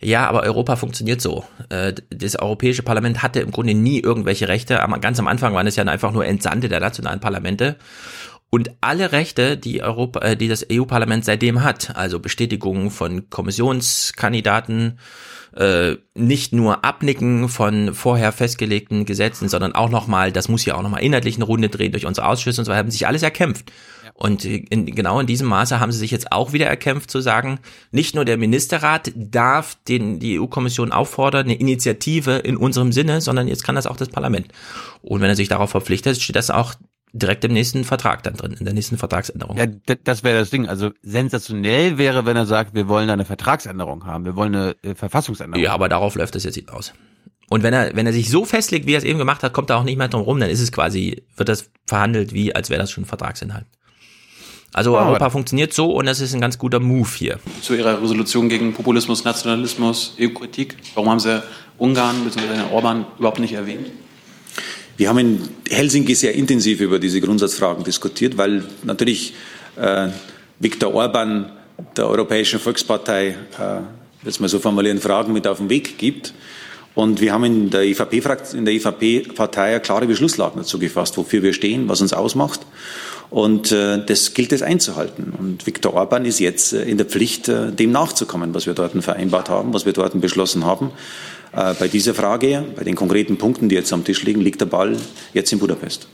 Ja, 0.00 0.28
aber 0.28 0.42
Europa 0.42 0.76
funktioniert 0.76 1.22
so. 1.22 1.44
Äh, 1.70 1.94
das 2.10 2.36
Europäische 2.36 2.82
Parlament 2.82 3.22
hatte 3.22 3.40
im 3.40 3.52
Grunde 3.52 3.72
nie 3.72 4.00
irgendwelche 4.00 4.48
Rechte. 4.48 4.78
Ganz 5.00 5.18
am 5.18 5.28
Anfang 5.28 5.54
waren 5.54 5.66
es 5.66 5.76
ja 5.76 5.84
einfach 5.84 6.12
nur 6.12 6.26
Entsandte 6.26 6.68
der 6.68 6.80
nationalen 6.80 7.20
Parlamente. 7.20 7.76
Und 8.50 8.70
alle 8.82 9.12
Rechte, 9.12 9.56
die 9.56 9.82
Europa, 9.82 10.20
äh, 10.20 10.36
die 10.36 10.48
das 10.48 10.66
EU-Parlament 10.70 11.24
seitdem 11.24 11.64
hat, 11.64 11.96
also 11.96 12.20
Bestätigungen 12.20 12.90
von 12.90 13.30
Kommissionskandidaten, 13.30 14.98
äh, 15.56 15.96
nicht 16.14 16.52
nur 16.52 16.84
Abnicken 16.84 17.48
von 17.48 17.94
vorher 17.94 18.32
festgelegten 18.32 19.04
Gesetzen, 19.04 19.48
sondern 19.48 19.74
auch 19.74 19.90
nochmal, 19.90 20.32
das 20.32 20.48
muss 20.48 20.64
ja 20.64 20.74
auch 20.74 20.82
nochmal 20.82 21.02
inhaltlich 21.02 21.36
eine 21.36 21.44
Runde 21.44 21.68
drehen 21.68 21.92
durch 21.92 22.06
unsere 22.06 22.26
Ausschüsse 22.26 22.60
und 22.60 22.64
so 22.64 22.70
weiter, 22.70 22.80
haben 22.80 22.90
sich 22.90 23.06
alles 23.06 23.22
erkämpft. 23.22 23.72
Und 24.14 24.44
in, 24.44 24.84
genau 24.84 25.18
in 25.18 25.26
diesem 25.26 25.48
Maße 25.48 25.80
haben 25.80 25.92
sie 25.92 25.98
sich 25.98 26.10
jetzt 26.10 26.30
auch 26.30 26.52
wieder 26.52 26.66
erkämpft 26.66 27.10
zu 27.10 27.20
sagen, 27.20 27.58
nicht 27.90 28.14
nur 28.14 28.26
der 28.26 28.36
Ministerrat 28.36 29.12
darf 29.14 29.76
den, 29.88 30.18
die 30.18 30.38
EU-Kommission 30.38 30.92
auffordern, 30.92 31.46
eine 31.46 31.54
Initiative 31.54 32.36
in 32.36 32.58
unserem 32.58 32.92
Sinne, 32.92 33.22
sondern 33.22 33.48
jetzt 33.48 33.64
kann 33.64 33.76
das 33.76 33.86
auch 33.86 33.96
das 33.96 34.10
Parlament. 34.10 34.48
Und 35.00 35.22
wenn 35.22 35.30
er 35.30 35.36
sich 35.36 35.48
darauf 35.48 35.70
verpflichtet, 35.70 36.20
steht 36.20 36.36
das 36.36 36.50
auch 36.50 36.74
direkt 37.12 37.44
im 37.44 37.52
nächsten 37.52 37.84
Vertrag 37.84 38.22
dann 38.22 38.34
drin, 38.34 38.56
in 38.58 38.64
der 38.64 38.74
nächsten 38.74 38.96
Vertragsänderung. 38.96 39.56
Ja, 39.56 39.66
das 40.04 40.22
wäre 40.22 40.38
das 40.38 40.50
Ding. 40.50 40.68
Also 40.68 40.90
sensationell 41.02 41.98
wäre, 41.98 42.26
wenn 42.26 42.36
er 42.36 42.46
sagt, 42.46 42.74
wir 42.74 42.88
wollen 42.88 43.10
eine 43.10 43.24
Vertragsänderung 43.24 44.06
haben, 44.06 44.24
wir 44.24 44.36
wollen 44.36 44.54
eine 44.54 44.76
äh, 44.82 44.94
Verfassungsänderung. 44.94 45.62
Ja, 45.62 45.72
aber 45.72 45.88
darauf 45.88 46.14
läuft 46.14 46.36
es 46.36 46.44
jetzt 46.44 46.54
hinaus. 46.54 46.92
Und 47.48 47.64
wenn 47.64 47.74
er, 47.74 47.96
wenn 47.96 48.06
er 48.06 48.12
sich 48.12 48.30
so 48.30 48.44
festlegt, 48.44 48.86
wie 48.86 48.94
er 48.94 48.98
es 48.98 49.04
eben 49.04 49.18
gemacht 49.18 49.42
hat, 49.42 49.52
kommt 49.52 49.70
er 49.70 49.78
auch 49.78 49.84
nicht 49.84 49.98
mehr 49.98 50.08
drum 50.08 50.22
rum, 50.22 50.38
dann 50.38 50.50
ist 50.50 50.60
es 50.60 50.70
quasi, 50.70 51.24
wird 51.36 51.48
das 51.48 51.70
verhandelt 51.84 52.32
wie, 52.32 52.54
als 52.54 52.70
wäre 52.70 52.80
das 52.80 52.92
schon 52.92 53.04
Vertragsinhalt. 53.04 53.66
Also 54.72 54.96
ah, 54.96 55.08
Europa 55.08 55.30
funktioniert 55.30 55.72
so 55.72 55.92
und 55.92 56.06
das 56.06 56.20
ist 56.20 56.32
ein 56.32 56.40
ganz 56.40 56.58
guter 56.58 56.78
Move 56.78 57.08
hier. 57.12 57.40
Zu 57.60 57.74
Ihrer 57.74 58.00
Resolution 58.00 58.48
gegen 58.48 58.72
Populismus, 58.72 59.24
Nationalismus, 59.24 60.14
EU-Kritik, 60.20 60.76
warum 60.94 61.10
haben 61.10 61.18
Sie 61.18 61.42
Ungarn 61.76 62.22
bzw. 62.24 62.72
Orban 62.72 63.04
überhaupt 63.18 63.40
nicht 63.40 63.54
erwähnt? 63.54 63.90
Wir 65.00 65.08
haben 65.08 65.18
in 65.18 65.48
Helsinki 65.70 66.14
sehr 66.14 66.34
intensiv 66.34 66.82
über 66.82 66.98
diese 66.98 67.22
Grundsatzfragen 67.22 67.84
diskutiert, 67.84 68.36
weil 68.36 68.64
natürlich 68.82 69.32
äh, 69.76 70.08
Viktor 70.58 70.92
Orban 70.92 71.50
der 71.96 72.06
Europäischen 72.06 72.60
Volkspartei, 72.60 73.28
äh, 73.28 74.26
jetzt 74.26 74.42
mal 74.42 74.48
so 74.48 74.58
formulieren, 74.58 75.00
Fragen 75.00 75.32
mit 75.32 75.46
auf 75.46 75.56
den 75.56 75.70
Weg 75.70 75.96
gibt. 75.96 76.34
Und 76.94 77.22
wir 77.22 77.32
haben 77.32 77.44
in 77.44 77.70
der 77.70 77.84
EVP-Partei 77.84 78.60
der 78.60 78.74
EVP 78.74 79.78
klare 79.80 80.06
Beschlusslage 80.06 80.58
dazu 80.58 80.78
gefasst, 80.78 81.16
wofür 81.16 81.42
wir 81.42 81.54
stehen, 81.54 81.88
was 81.88 82.02
uns 82.02 82.12
ausmacht. 82.12 82.60
Und 83.30 83.72
äh, 83.72 84.04
das 84.04 84.34
gilt 84.34 84.52
es 84.52 84.60
einzuhalten. 84.60 85.32
Und 85.38 85.66
Viktor 85.66 85.94
Orban 85.94 86.26
ist 86.26 86.40
jetzt 86.40 86.74
äh, 86.74 86.82
in 86.82 86.98
der 86.98 87.06
Pflicht, 87.06 87.48
äh, 87.48 87.72
dem 87.72 87.90
nachzukommen, 87.90 88.52
was 88.52 88.66
wir 88.66 88.74
dort 88.74 88.92
vereinbart 89.02 89.48
haben, 89.48 89.72
was 89.72 89.86
wir 89.86 89.94
dort 89.94 90.20
beschlossen 90.20 90.66
haben. 90.66 90.90
Äh, 91.52 91.74
bei 91.74 91.88
dieser 91.88 92.14
Frage, 92.14 92.64
bei 92.76 92.84
den 92.84 92.94
konkreten 92.94 93.36
Punkten, 93.36 93.68
die 93.68 93.74
jetzt 93.74 93.92
am 93.92 94.04
Tisch 94.04 94.22
liegen, 94.22 94.40
liegt 94.40 94.60
der 94.60 94.66
Ball 94.66 94.96
jetzt 95.32 95.52
in 95.52 95.58
Budapest. 95.58 96.08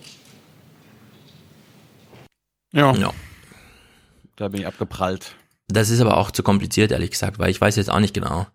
Ja. 2.73 2.95
ja. 2.95 3.13
Da 4.37 4.49
bin 4.49 4.61
ich 4.61 4.67
abgeprallt. 4.67 5.35
Das 5.69 5.91
ist 5.91 6.01
aber 6.01 6.17
auch 6.17 6.31
zu 6.31 6.43
kompliziert, 6.43 6.93
ehrlich 6.93 7.11
gesagt, 7.11 7.39
weil 7.39 7.51
ich 7.51 7.61
weiß 7.61 7.77
jetzt 7.77 7.91
auch 7.91 8.01
nicht 8.01 8.15
genau. 8.15 8.47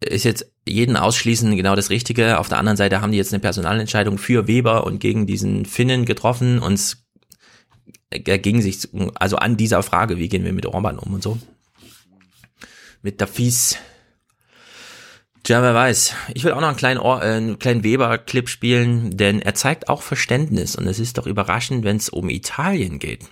Ist 0.00 0.24
jetzt 0.24 0.50
jeden 0.66 0.96
ausschließen 0.96 1.56
genau 1.56 1.76
das 1.76 1.90
Richtige. 1.90 2.38
Auf 2.38 2.48
der 2.48 2.58
anderen 2.58 2.76
Seite 2.76 3.00
haben 3.00 3.12
die 3.12 3.18
jetzt 3.18 3.32
eine 3.32 3.40
Personalentscheidung 3.40 4.18
für 4.18 4.46
Weber 4.46 4.84
und 4.84 5.00
gegen 5.00 5.26
diesen 5.26 5.66
Finnen 5.66 6.04
getroffen 6.04 6.58
und 6.58 6.74
es 6.74 7.04
er 8.10 8.38
ging 8.38 8.62
sich 8.62 8.88
also 9.14 9.36
an 9.36 9.56
dieser 9.56 9.82
Frage, 9.82 10.18
wie 10.18 10.28
gehen 10.28 10.44
wir 10.44 10.52
mit 10.52 10.66
Orban 10.66 10.98
um 10.98 11.14
und 11.14 11.22
so. 11.22 11.38
Mit 13.02 13.20
der 13.20 13.26
Fies. 13.26 13.76
Tja, 15.44 15.60
wer 15.60 15.74
weiß. 15.74 16.14
Ich 16.32 16.42
will 16.42 16.52
auch 16.52 16.62
noch 16.62 16.68
einen 16.68 16.78
kleinen, 16.78 17.00
äh, 17.00 17.36
einen 17.36 17.58
kleinen 17.58 17.84
Weber-Clip 17.84 18.48
spielen, 18.48 19.14
denn 19.14 19.42
er 19.42 19.54
zeigt 19.54 19.90
auch 19.90 20.00
Verständnis 20.00 20.74
und 20.74 20.86
es 20.86 20.98
ist 20.98 21.18
doch 21.18 21.26
überraschend, 21.26 21.84
wenn 21.84 21.98
es 21.98 22.08
um 22.08 22.30
Italien 22.30 22.98
geht. 22.98 23.28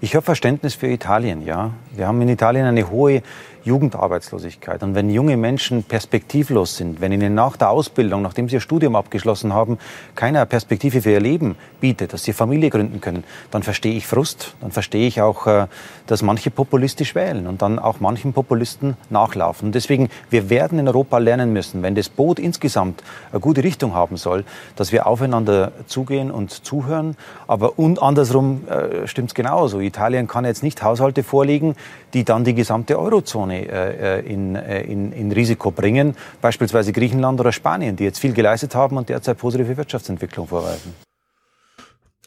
Ich 0.00 0.16
habe 0.16 0.24
Verständnis 0.24 0.74
für 0.74 0.88
Italien, 0.88 1.46
ja. 1.46 1.74
Wir 1.98 2.06
haben 2.06 2.22
in 2.22 2.28
Italien 2.28 2.64
eine 2.64 2.90
hohe 2.90 3.22
Jugendarbeitslosigkeit. 3.64 4.82
Und 4.82 4.94
wenn 4.94 5.10
junge 5.10 5.36
Menschen 5.36 5.82
perspektivlos 5.82 6.76
sind, 6.76 7.00
wenn 7.00 7.12
ihnen 7.12 7.34
nach 7.34 7.56
der 7.56 7.70
Ausbildung, 7.70 8.22
nachdem 8.22 8.48
sie 8.48 8.56
ihr 8.56 8.60
Studium 8.60 8.96
abgeschlossen 8.96 9.52
haben, 9.52 9.78
keiner 10.14 10.46
Perspektive 10.46 11.02
für 11.02 11.10
ihr 11.10 11.20
Leben 11.20 11.56
bietet, 11.80 12.12
dass 12.12 12.24
sie 12.24 12.32
Familie 12.32 12.70
gründen 12.70 13.00
können, 13.00 13.24
dann 13.50 13.62
verstehe 13.62 13.94
ich 13.94 14.06
Frust, 14.06 14.54
dann 14.60 14.70
verstehe 14.70 15.06
ich 15.06 15.20
auch, 15.20 15.46
äh, 15.46 15.66
dass 16.06 16.22
manche 16.22 16.50
populistisch 16.50 17.14
wählen 17.14 17.46
und 17.46 17.62
dann 17.62 17.78
auch 17.78 18.00
manchen 18.00 18.32
Populisten 18.32 18.96
nachlaufen. 19.10 19.66
Und 19.66 19.74
deswegen, 19.74 20.08
wir 20.30 20.50
werden 20.50 20.78
in 20.78 20.88
Europa 20.88 21.18
lernen 21.18 21.52
müssen, 21.52 21.82
wenn 21.82 21.94
das 21.94 22.08
Boot 22.08 22.38
insgesamt 22.38 23.02
eine 23.30 23.40
gute 23.40 23.62
Richtung 23.62 23.94
haben 23.94 24.16
soll, 24.16 24.44
dass 24.76 24.92
wir 24.92 25.06
aufeinander 25.06 25.72
zugehen 25.86 26.30
und 26.30 26.50
zuhören. 26.64 27.16
Aber 27.46 27.78
und 27.78 28.00
andersrum 28.00 28.66
äh, 28.68 29.06
stimmt 29.06 29.30
es 29.30 29.34
genauso. 29.34 29.80
Italien 29.80 30.26
kann 30.26 30.44
jetzt 30.44 30.62
nicht 30.62 30.82
Haushalte 30.82 31.22
vorlegen, 31.22 31.74
die 32.14 32.24
dann 32.24 32.44
die 32.44 32.54
gesamte 32.54 32.98
Eurozone 32.98 33.68
äh, 33.68 34.20
in, 34.20 34.54
äh, 34.54 34.82
in, 34.82 35.12
in 35.12 35.32
Risiko 35.32 35.70
bringen, 35.70 36.14
beispielsweise 36.40 36.92
Griechenland 36.92 37.38
oder 37.40 37.52
Spanien, 37.52 37.96
die 37.96 38.04
jetzt 38.04 38.18
viel 38.18 38.32
geleistet 38.32 38.74
haben 38.74 38.96
und 38.96 39.08
derzeit 39.08 39.38
positive 39.38 39.76
Wirtschaftsentwicklung 39.76 40.46
vorweisen. 40.46 40.94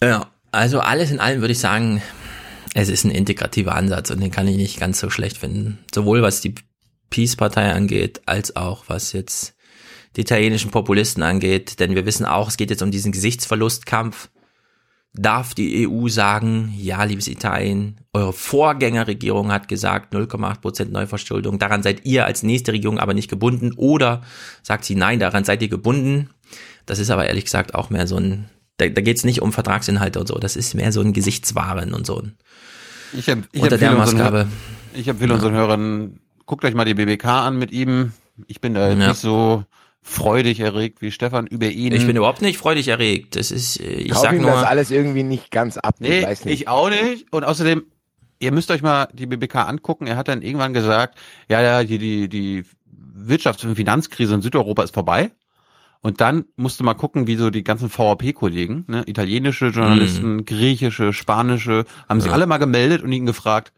Ja, 0.02 0.28
also 0.52 0.80
alles 0.80 1.12
in 1.12 1.20
allem 1.20 1.42
würde 1.42 1.54
ich 1.54 1.60
sagen, 1.60 2.02
Es 2.74 2.90
ist 2.90 3.04
ein 3.04 3.12
integrativer 3.12 3.76
Ansatz 3.76 4.12
und 4.12 4.22
den 4.22 4.32
kann 4.32 4.48
ich 4.48 4.56
nicht 4.56 4.80
ganz 4.80 5.00
so 5.00 5.10
schlecht 5.10 5.38
finden. 5.38 5.80
Sowohl 5.94 6.22
was 6.22 6.40
die 6.40 6.56
Peace-Partei 7.10 7.74
angeht, 7.74 8.22
als 8.26 8.56
auch 8.56 8.86
was 8.88 9.12
jetzt 9.12 9.56
die 10.16 10.22
italienischen 10.22 10.72
Populisten 10.72 11.24
angeht. 11.24 11.80
Denn 11.80 11.96
wir 11.96 12.06
wissen 12.06 12.26
auch, 12.26 12.48
es 12.48 12.58
geht 12.58 12.70
jetzt 12.70 12.82
um 12.82 12.92
diesen 12.92 13.12
Gesichtsverlustkampf. 13.12 14.30
Darf 15.14 15.54
die 15.54 15.88
EU 15.90 16.08
sagen, 16.08 16.74
ja, 16.78 17.04
liebes 17.04 17.28
Italien, 17.28 17.98
eure 18.14 18.32
Vorgängerregierung 18.32 19.52
hat 19.52 19.68
gesagt 19.68 20.14
0,8 20.14 20.62
Prozent 20.62 20.92
Neuverschuldung, 20.94 21.60
daran 21.60 21.84
seid 21.84 22.06
ihr 22.06 22.26
als 22.26 22.44
nächste 22.44 22.72
Regierung 22.72 22.98
aber 22.98 23.14
nicht 23.14 23.30
gebunden. 23.30 23.74
Oder 23.76 24.22
sagt 24.64 24.86
sie, 24.86 24.96
nein, 24.96 25.20
daran 25.20 25.44
seid 25.44 25.62
ihr 25.62 25.68
gebunden. 25.68 26.30
Das 26.86 26.98
ist 26.98 27.10
aber 27.10 27.28
ehrlich 27.28 27.44
gesagt 27.44 27.76
auch 27.76 27.90
mehr 27.90 28.08
so 28.08 28.16
ein, 28.18 28.50
da, 28.78 28.88
da 28.88 29.02
geht 29.02 29.18
es 29.18 29.26
nicht 29.26 29.42
um 29.42 29.52
Vertragsinhalte 29.52 30.20
und 30.20 30.28
so, 30.28 30.36
das 30.36 30.56
ist 30.56 30.76
mehr 30.76 30.94
so 30.94 31.02
ein 31.02 31.12
Gesichtswaren 31.14 31.94
und 31.94 32.06
so. 32.06 32.24
Ich, 33.14 33.30
hab, 33.30 33.40
ich 33.52 33.62
unter 33.62 33.78
der 33.78 33.92
Maßgabe. 33.92 34.40
Unseren, 34.44 34.52
ich 34.94 35.08
empfehle 35.10 35.30
ja. 35.30 35.36
unseren 35.36 35.54
Hörern, 35.54 36.20
guckt 36.46 36.64
euch 36.64 36.74
mal 36.74 36.86
die 36.86 36.94
BBK 36.94 37.26
an 37.26 37.58
mit 37.58 37.72
ihm. 37.72 38.14
Ich 38.48 38.62
bin 38.62 38.74
da 38.74 38.88
Ja. 38.90 38.96
nicht 38.96 39.18
so 39.18 39.66
freudig 40.02 40.60
erregt 40.60 41.02
wie 41.02 41.12
Stefan 41.12 41.48
über 41.48 41.68
ihn. 41.68 41.94
Ich 41.94 42.06
bin 42.08 42.16
überhaupt 42.16 42.42
nicht 42.42 42.58
freudig 42.58 42.88
erregt. 42.88 43.36
Das 43.36 43.52
ist, 43.52 43.80
äh, 43.80 43.84
ich 43.86 44.12
Kauf 44.12 44.24
sag 44.24 44.34
ihm 44.34 44.42
nur, 44.42 44.52
das 44.52 44.64
alles 44.64 44.92
irgendwie 44.92 45.24
nicht 45.24 45.52
ganz 45.52 45.78
ab. 45.78 45.96
Nee, 46.00 46.20
ich 46.20 46.26
weiß 46.26 46.46
nicht. 46.46 46.62
ich 46.62 46.68
auch 46.68 46.90
nicht. 46.90 47.32
Und 47.32 47.44
außerdem, 47.44 47.84
ihr 48.40 48.52
müsst 48.52 48.72
euch 48.72 48.82
mal 48.82 49.08
die 49.14 49.28
BBK 49.28 49.68
angucken. 49.68 50.08
Er 50.08 50.18
hat 50.18 50.28
dann 50.28 50.42
irgendwann 50.42 50.74
gesagt, 50.74 51.18
ja, 51.50 51.62
ja, 51.62 51.84
die, 51.84 52.00
die, 52.00 52.28
die 52.30 52.66
Wirtschafts- 53.16 53.66
und 53.66 53.76
Finanzkrise 53.76 54.34
in 54.34 54.42
Südeuropa 54.42 54.84
ist 54.84 54.94
vorbei. 54.94 55.32
Und 56.04 56.20
dann 56.20 56.46
musst 56.56 56.80
du 56.80 56.84
mal 56.84 56.96
gucken, 56.96 57.28
wie 57.28 57.36
so 57.36 57.52
die 57.52 57.64
ganzen 57.64 57.88
VAP-Kollegen, 57.96 58.86
ne, 58.88 59.04
italienische 59.06 59.68
Journalisten, 59.68 60.46
griechische, 60.46 61.14
spanische, 61.14 61.86
haben 62.10 62.20
sich 62.22 62.30
Ja. 62.30 62.34
alle 62.34 62.48
mal 62.48 62.58
gemeldet 62.58 63.04
und 63.04 63.12
ihn 63.12 63.28
gefragt, 63.28 63.72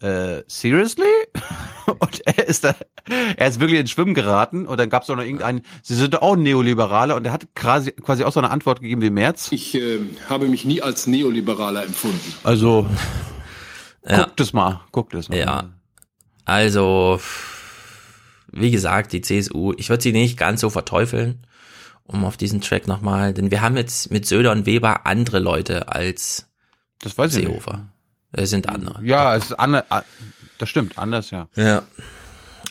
äh, 0.00 0.42
seriously? 0.46 1.06
Und 1.86 2.20
er 2.26 2.46
ist 2.46 2.64
da, 2.64 2.74
er 3.36 3.48
ist 3.48 3.60
wirklich 3.60 3.80
ins 3.80 3.90
Schwimmen 3.90 4.12
geraten 4.12 4.66
und 4.66 4.78
dann 4.78 4.90
gab 4.90 5.04
es 5.04 5.10
auch 5.10 5.16
noch 5.16 5.22
irgendeinen, 5.22 5.62
sie 5.82 5.94
sind 5.94 6.12
doch 6.12 6.20
auch 6.20 6.36
Neoliberale 6.36 7.14
und 7.14 7.24
er 7.24 7.32
hat 7.32 7.46
quasi, 7.54 7.92
quasi 7.92 8.24
auch 8.24 8.32
so 8.32 8.40
eine 8.40 8.50
Antwort 8.50 8.82
gegeben 8.82 9.00
wie 9.00 9.08
Merz. 9.08 9.50
Ich 9.52 9.74
äh, 9.74 9.98
habe 10.28 10.48
mich 10.48 10.66
nie 10.66 10.82
als 10.82 11.06
Neoliberaler 11.06 11.84
empfunden. 11.84 12.34
Also, 12.44 12.86
Ja. 14.06 14.24
guckt 14.24 14.38
es 14.40 14.52
mal, 14.52 14.82
guckt 14.92 15.14
es 15.14 15.30
mal. 15.30 15.38
Ja. 15.38 15.70
Also, 16.44 17.20
wie 18.52 18.70
gesagt, 18.70 19.12
die 19.14 19.22
CSU, 19.22 19.72
ich 19.78 19.88
würde 19.88 20.02
sie 20.02 20.12
nicht 20.12 20.36
ganz 20.36 20.60
so 20.60 20.68
verteufeln, 20.68 21.46
um 22.04 22.24
auf 22.26 22.36
diesen 22.36 22.60
Track 22.60 22.86
nochmal, 22.86 23.32
denn 23.32 23.50
wir 23.50 23.62
haben 23.62 23.78
jetzt 23.78 24.10
mit 24.10 24.26
Söder 24.26 24.52
und 24.52 24.66
Weber 24.66 25.06
andere 25.06 25.38
Leute 25.38 25.88
als 25.88 26.50
Das 27.00 27.16
weiß 27.16 27.34
ich 27.36 27.48
nicht. 27.48 27.62
Es 28.32 28.50
sind 28.50 28.68
andere. 28.68 29.02
Ja, 29.04 29.36
es 29.36 29.46
ist 29.46 29.52
anders, 29.58 29.84
das 30.58 30.68
stimmt, 30.68 30.98
anders, 30.98 31.30
ja. 31.30 31.48
Ja. 31.56 31.82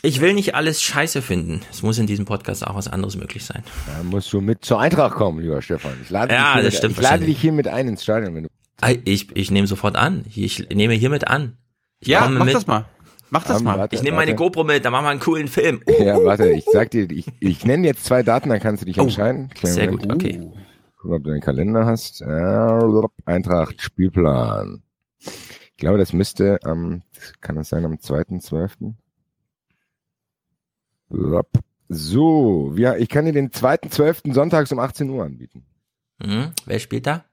Ich 0.03 0.21
will 0.21 0.33
nicht 0.35 0.53
alles 0.53 0.81
scheiße 0.83 1.21
finden. 1.23 1.61
Es 1.71 1.81
muss 1.81 1.97
in 1.97 2.05
diesem 2.05 2.25
Podcast 2.25 2.65
auch 2.65 2.75
was 2.75 2.87
anderes 2.87 3.17
möglich 3.17 3.43
sein. 3.45 3.63
Da 3.87 4.03
musst 4.03 4.31
du 4.31 4.41
mit 4.41 4.63
zur 4.63 4.79
Eintracht 4.79 5.15
kommen, 5.15 5.39
lieber 5.39 5.61
Stefan. 5.61 5.93
Ich 6.03 6.09
lade, 6.11 6.33
Ja, 6.33 6.53
dich, 6.53 6.53
hier 6.53 6.63
das 6.63 6.73
mit, 6.73 6.77
stimmt 6.77 6.97
ich 6.97 7.01
lade 7.03 7.25
dich 7.25 7.41
hier 7.41 7.51
mit 7.51 7.67
ein 7.67 7.87
ins 7.87 8.03
Stadion, 8.03 8.35
wenn 8.35 8.43
du. 8.43 8.49
Ey, 8.81 9.01
Ich, 9.05 9.35
ich 9.35 9.49
nehme 9.49 9.65
sofort 9.65 9.95
an. 9.95 10.25
Ich 10.33 10.69
nehme 10.69 10.93
hiermit 10.93 11.27
an. 11.27 11.57
Ich 11.99 12.09
Ja, 12.09 12.27
mach 12.29 12.45
mit. 12.45 12.53
das 12.53 12.67
mal. 12.67 12.85
Mach 13.31 13.43
das 13.43 13.57
Ähm, 13.59 13.63
mal. 13.65 13.79
warte, 13.79 13.95
Ich 13.95 14.03
nehme 14.03 14.17
meine. 14.17 14.35
GoPro 14.35 14.63
mit, 14.63 14.85
dann 14.85 14.91
machen 14.91 15.05
wir 15.05 15.09
einen 15.09 15.19
coolen 15.19 15.47
Film. 15.47 15.81
Ja, 15.99 16.23
warte, 16.23 16.51
ich 16.51 16.65
sag 16.71 16.91
dir, 16.91 17.09
ich, 17.09 17.25
ich 17.39 17.65
nenne 17.65 17.87
jetzt 17.87 18.05
zwei 18.05 18.21
Daten, 18.21 18.49
dann 18.49 18.59
kannst 18.59 18.83
du 18.83 18.85
dich 18.85 18.99
Oh, 18.99 19.03
entscheiden. 19.03 19.49
Kleinen 19.49 19.73
sehr 19.75 19.89
Moment. 19.91 20.09
gut, 20.09 20.13
okay. 20.15 20.51
Guck, 21.01 21.11
ob 21.11 21.23
du 21.23 21.31
einen 21.31 21.41
Kalender 21.41 21.85
hast. 21.87 22.21
Eintracht, 23.25 23.81
Spielplan. 23.81 24.83
Ich 25.77 25.81
glaube, 25.81 25.99
das 25.99 26.11
müsste 26.11 26.57
am, 26.63 27.03
kann 27.39 27.55
das 27.55 27.69
sein, 27.69 27.85
am 27.85 27.93
2.12.? 27.93 28.95
So, 31.87 32.71
wir, 32.73 32.97
ich 32.97 33.09
kann 33.09 33.25
dir 33.25 33.31
den 33.31 33.51
2.12. 33.51 34.33
sonntags 34.33 34.71
um 34.71 34.79
18 34.79 35.07
Uhr 35.07 35.23
anbieten. 35.23 35.67
Mhm. 36.17 36.53
Wer 36.65 36.79
spielt 36.79 37.05
da? 37.05 37.25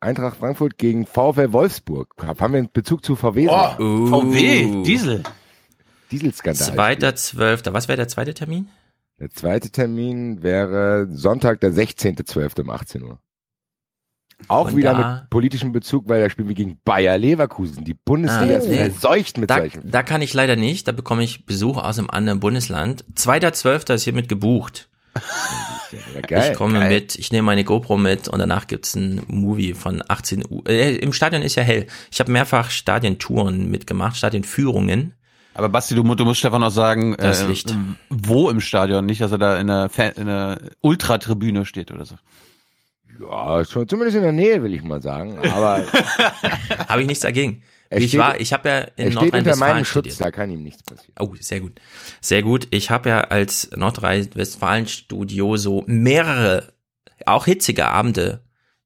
Eintracht 0.00 0.36
Frankfurt 0.36 0.76
gegen 0.76 1.06
VfL 1.06 1.54
Wolfsburg. 1.54 2.14
Haben 2.18 2.52
wir 2.52 2.58
einen 2.58 2.70
Bezug 2.70 3.02
zu 3.02 3.16
VW? 3.16 3.48
Oh, 3.48 4.06
VW, 4.06 4.82
Diesel. 4.82 5.22
Dieselskandal. 6.10 6.74
Zweiter, 6.74 7.14
zwölfter. 7.14 7.72
Was 7.72 7.88
wäre 7.88 7.96
der 7.96 8.08
zweite 8.08 8.34
Termin? 8.34 8.68
Der 9.18 9.30
zweite 9.30 9.70
Termin 9.70 10.42
wäre 10.42 11.08
Sonntag, 11.10 11.62
der 11.62 11.72
16.12. 11.72 12.60
um 12.60 12.68
18 12.68 13.02
Uhr. 13.02 13.18
Auch 14.46 14.68
Und 14.68 14.76
wieder 14.76 14.92
da- 14.94 15.14
mit 15.22 15.30
politischem 15.30 15.72
Bezug, 15.72 16.08
weil 16.08 16.22
da 16.22 16.30
spielen 16.30 16.48
wir 16.48 16.54
gegen 16.54 16.78
Bayer 16.84 17.18
Leverkusen. 17.18 17.84
Die 17.84 17.94
Bundesliga 17.94 18.54
Ah, 18.54 18.58
ist 18.58 18.68
nee. 18.68 18.76
verseucht 18.90 19.36
mit 19.36 19.50
Da, 19.50 19.56
solchen. 19.58 19.90
da 19.90 20.02
kann 20.04 20.22
ich 20.22 20.32
leider 20.32 20.54
nicht. 20.56 20.86
Da 20.86 20.92
bekomme 20.92 21.24
ich 21.24 21.44
Besuch 21.44 21.76
aus 21.76 21.98
einem 21.98 22.08
anderen 22.08 22.38
Bundesland. 22.40 23.04
Zweiter, 23.16 23.52
zwölfter 23.52 23.94
ist 23.94 24.04
hiermit 24.04 24.28
gebucht. 24.28 24.88
Ja, 26.14 26.20
geil, 26.20 26.50
ich 26.52 26.56
komme 26.56 26.78
geil. 26.78 26.88
mit, 26.90 27.16
ich 27.16 27.32
nehme 27.32 27.44
meine 27.46 27.64
GoPro 27.64 27.96
mit 27.96 28.28
und 28.28 28.38
danach 28.38 28.66
gibt's 28.66 28.94
ein 28.94 29.22
Movie 29.26 29.74
von 29.74 30.02
18 30.06 30.44
Uhr. 30.48 30.62
Äh, 30.68 30.96
Im 30.96 31.12
Stadion 31.12 31.42
ist 31.42 31.54
ja 31.56 31.62
hell. 31.62 31.86
Ich 32.12 32.20
habe 32.20 32.30
mehrfach 32.30 32.70
Stadientouren 32.70 33.70
mitgemacht, 33.70 34.16
Stadionführungen. 34.16 35.14
Aber 35.54 35.68
Basti, 35.68 35.94
du, 35.96 36.02
du 36.14 36.24
musst 36.24 36.38
Stefan 36.38 36.60
noch 36.60 36.70
sagen, 36.70 37.16
Das 37.18 37.42
äh, 37.42 37.46
Licht. 37.48 37.74
wo 38.10 38.48
im 38.50 38.60
Stadion, 38.60 39.06
nicht, 39.06 39.20
dass 39.20 39.32
er 39.32 39.38
da 39.38 39.58
in 39.58 39.66
der, 39.66 39.88
Fan, 39.88 40.12
in 40.12 40.26
der 40.26 40.58
Ultratribüne 40.82 41.64
steht 41.64 41.90
oder 41.90 42.04
so. 42.04 42.14
Ja, 43.20 43.64
schon 43.64 43.88
zumindest 43.88 44.16
in 44.16 44.22
der 44.22 44.32
Nähe, 44.32 44.62
will 44.62 44.74
ich 44.74 44.82
mal 44.82 45.02
sagen. 45.02 45.38
Aber 45.38 45.84
Habe 46.88 47.00
ich 47.02 47.06
nichts 47.08 47.22
dagegen. 47.22 47.62
Er 47.90 47.98
ich 48.00 48.08
steht- 48.10 48.20
war, 48.20 48.38
ich 48.40 48.52
habe 48.52 48.68
ja 48.68 48.78
in 48.96 49.14
Nordrhein-Westfalen 49.14 49.84
Schutz, 49.84 50.12
studiert. 50.12 50.20
da 50.20 50.30
kann 50.30 50.50
ihm 50.50 50.62
nichts 50.62 50.82
passieren. 50.82 51.14
Oh, 51.18 51.34
sehr 51.40 51.60
gut. 51.60 51.80
Sehr 52.20 52.42
gut. 52.42 52.68
Ich 52.70 52.90
habe 52.90 53.08
ja 53.08 53.20
als 53.22 53.70
Nordrhein-Westfalen-Studio 53.74 55.56
so 55.56 55.84
mehrere, 55.86 56.72
auch 57.24 57.46
hitzige 57.46 57.86
Abende 57.86 58.42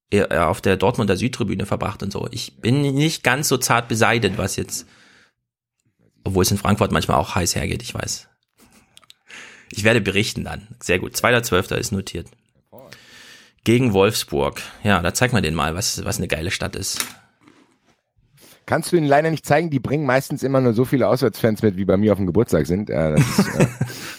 äh, 0.09 0.37
auf 0.37 0.61
der 0.61 0.77
Dortmunder 0.77 1.17
Südtribüne 1.17 1.65
verbracht 1.65 2.01
und 2.01 2.11
so. 2.11 2.27
Ich 2.31 2.61
bin 2.61 2.81
nicht 2.81 3.23
ganz 3.23 3.49
so 3.49 3.57
zart 3.57 3.87
beseitigt, 3.89 4.37
was 4.37 4.55
jetzt, 4.55 4.87
obwohl 6.23 6.43
es 6.43 6.51
in 6.51 6.57
Frankfurt 6.57 6.91
manchmal 6.93 7.17
auch 7.17 7.35
heiß 7.35 7.55
hergeht, 7.55 7.83
ich 7.83 7.93
weiß. 7.93 8.29
Ich 9.71 9.83
werde 9.83 10.01
berichten 10.01 10.43
dann. 10.45 10.67
Sehr 10.81 10.99
gut. 10.99 11.13
2.12. 11.15 11.75
ist 11.75 11.91
notiert. 11.91 12.27
Gegen 13.63 13.93
Wolfsburg. 13.93 14.61
Ja, 14.83 15.01
da 15.01 15.13
zeigt 15.13 15.33
man 15.33 15.43
denen 15.43 15.55
mal, 15.55 15.75
was, 15.75 16.03
was 16.03 16.17
eine 16.17 16.27
geile 16.27 16.51
Stadt 16.51 16.75
ist. 16.75 17.05
Kannst 18.65 18.91
du 18.91 18.97
ihnen 18.97 19.07
leider 19.07 19.29
nicht 19.29 19.45
zeigen, 19.45 19.69
die 19.69 19.79
bringen 19.79 20.05
meistens 20.05 20.43
immer 20.43 20.61
nur 20.61 20.73
so 20.73 20.85
viele 20.85 21.07
Auswärtsfans 21.07 21.61
mit, 21.61 21.75
wie 21.75 21.85
bei 21.85 21.97
mir 21.97 22.13
auf 22.13 22.17
dem 22.17 22.27
Geburtstag 22.27 22.65
sind. 22.65 22.89
Äh, 22.89 23.15
das 23.15 23.39
ist 23.39 23.55
äh, 23.55 23.67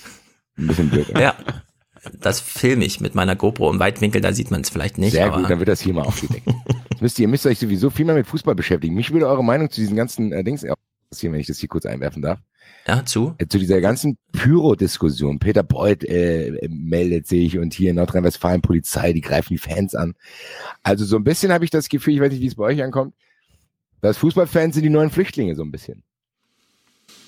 ein 0.59 0.67
bisschen 0.67 0.91
blöd. 0.91 1.09
ja. 1.09 1.21
Ja. 1.21 1.37
Das 2.21 2.41
filme 2.41 2.85
ich 2.85 3.01
mit 3.01 3.15
meiner 3.15 3.35
GoPro 3.35 3.71
im 3.71 3.79
Weitwinkel, 3.79 4.21
da 4.21 4.35
sieht 4.35 4.51
man 4.51 4.61
es 4.61 4.69
vielleicht 4.69 4.99
nicht. 4.99 5.13
Sehr 5.13 5.27
aber 5.27 5.39
gut, 5.39 5.51
dann 5.51 5.59
wird 5.59 5.71
das 5.71 5.81
hier 5.81 5.95
mal 5.95 6.03
aufgedeckt. 6.03 6.47
Müsst 7.01 7.19
ihr, 7.19 7.23
ihr 7.23 7.29
müsst 7.29 7.47
euch 7.47 7.59
sowieso 7.59 7.91
viel 7.91 8.05
mehr 8.05 8.15
mit 8.15 8.27
Fußball 8.27 8.55
beschäftigen. 8.55 8.95
Mich 8.95 9.11
würde 9.11 9.27
eure 9.27 9.43
Meinung 9.43 9.71
zu 9.71 9.81
diesen 9.81 9.97
ganzen 9.97 10.33
äh, 10.33 10.45
Dings 10.45 10.63
interessieren, 10.63 11.33
wenn 11.33 11.41
ich 11.41 11.47
das 11.47 11.59
hier 11.59 11.69
kurz 11.69 11.87
einwerfen 11.87 12.23
darf. 12.23 12.39
Ja, 12.87 13.05
zu? 13.05 13.35
Äh, 13.39 13.47
Zu 13.47 13.59
dieser 13.59 13.81
ganzen 13.81 14.19
Pyro-Diskussion. 14.33 15.39
Peter 15.39 15.63
Beuth 15.63 16.05
äh, 16.05 16.69
meldet 16.69 17.27
sich 17.27 17.59
und 17.59 17.73
hier 17.73 17.91
in 17.91 17.97
Nordrhein-Westfalen 17.97 18.61
Polizei, 18.61 19.13
die 19.13 19.23
greifen 19.23 19.55
die 19.55 19.59
Fans 19.59 19.95
an. 19.95 20.15
Also 20.83 21.05
so 21.07 21.17
ein 21.17 21.25
bisschen 21.25 21.51
habe 21.53 21.65
ich 21.65 21.71
das 21.71 21.89
Gefühl, 21.89 22.15
ich 22.15 22.21
weiß 22.21 22.31
nicht, 22.33 22.43
wie 22.43 22.47
es 22.47 22.57
bei 22.57 22.65
euch 22.65 22.83
ankommt, 22.83 23.15
dass 24.03 24.19
Fußballfans 24.19 24.75
sind 24.75 24.83
die 24.85 24.91
neuen 24.91 25.11
Flüchtlinge 25.11 25.55
so 25.55 25.63
ein 25.63 25.71
bisschen. 25.71 26.03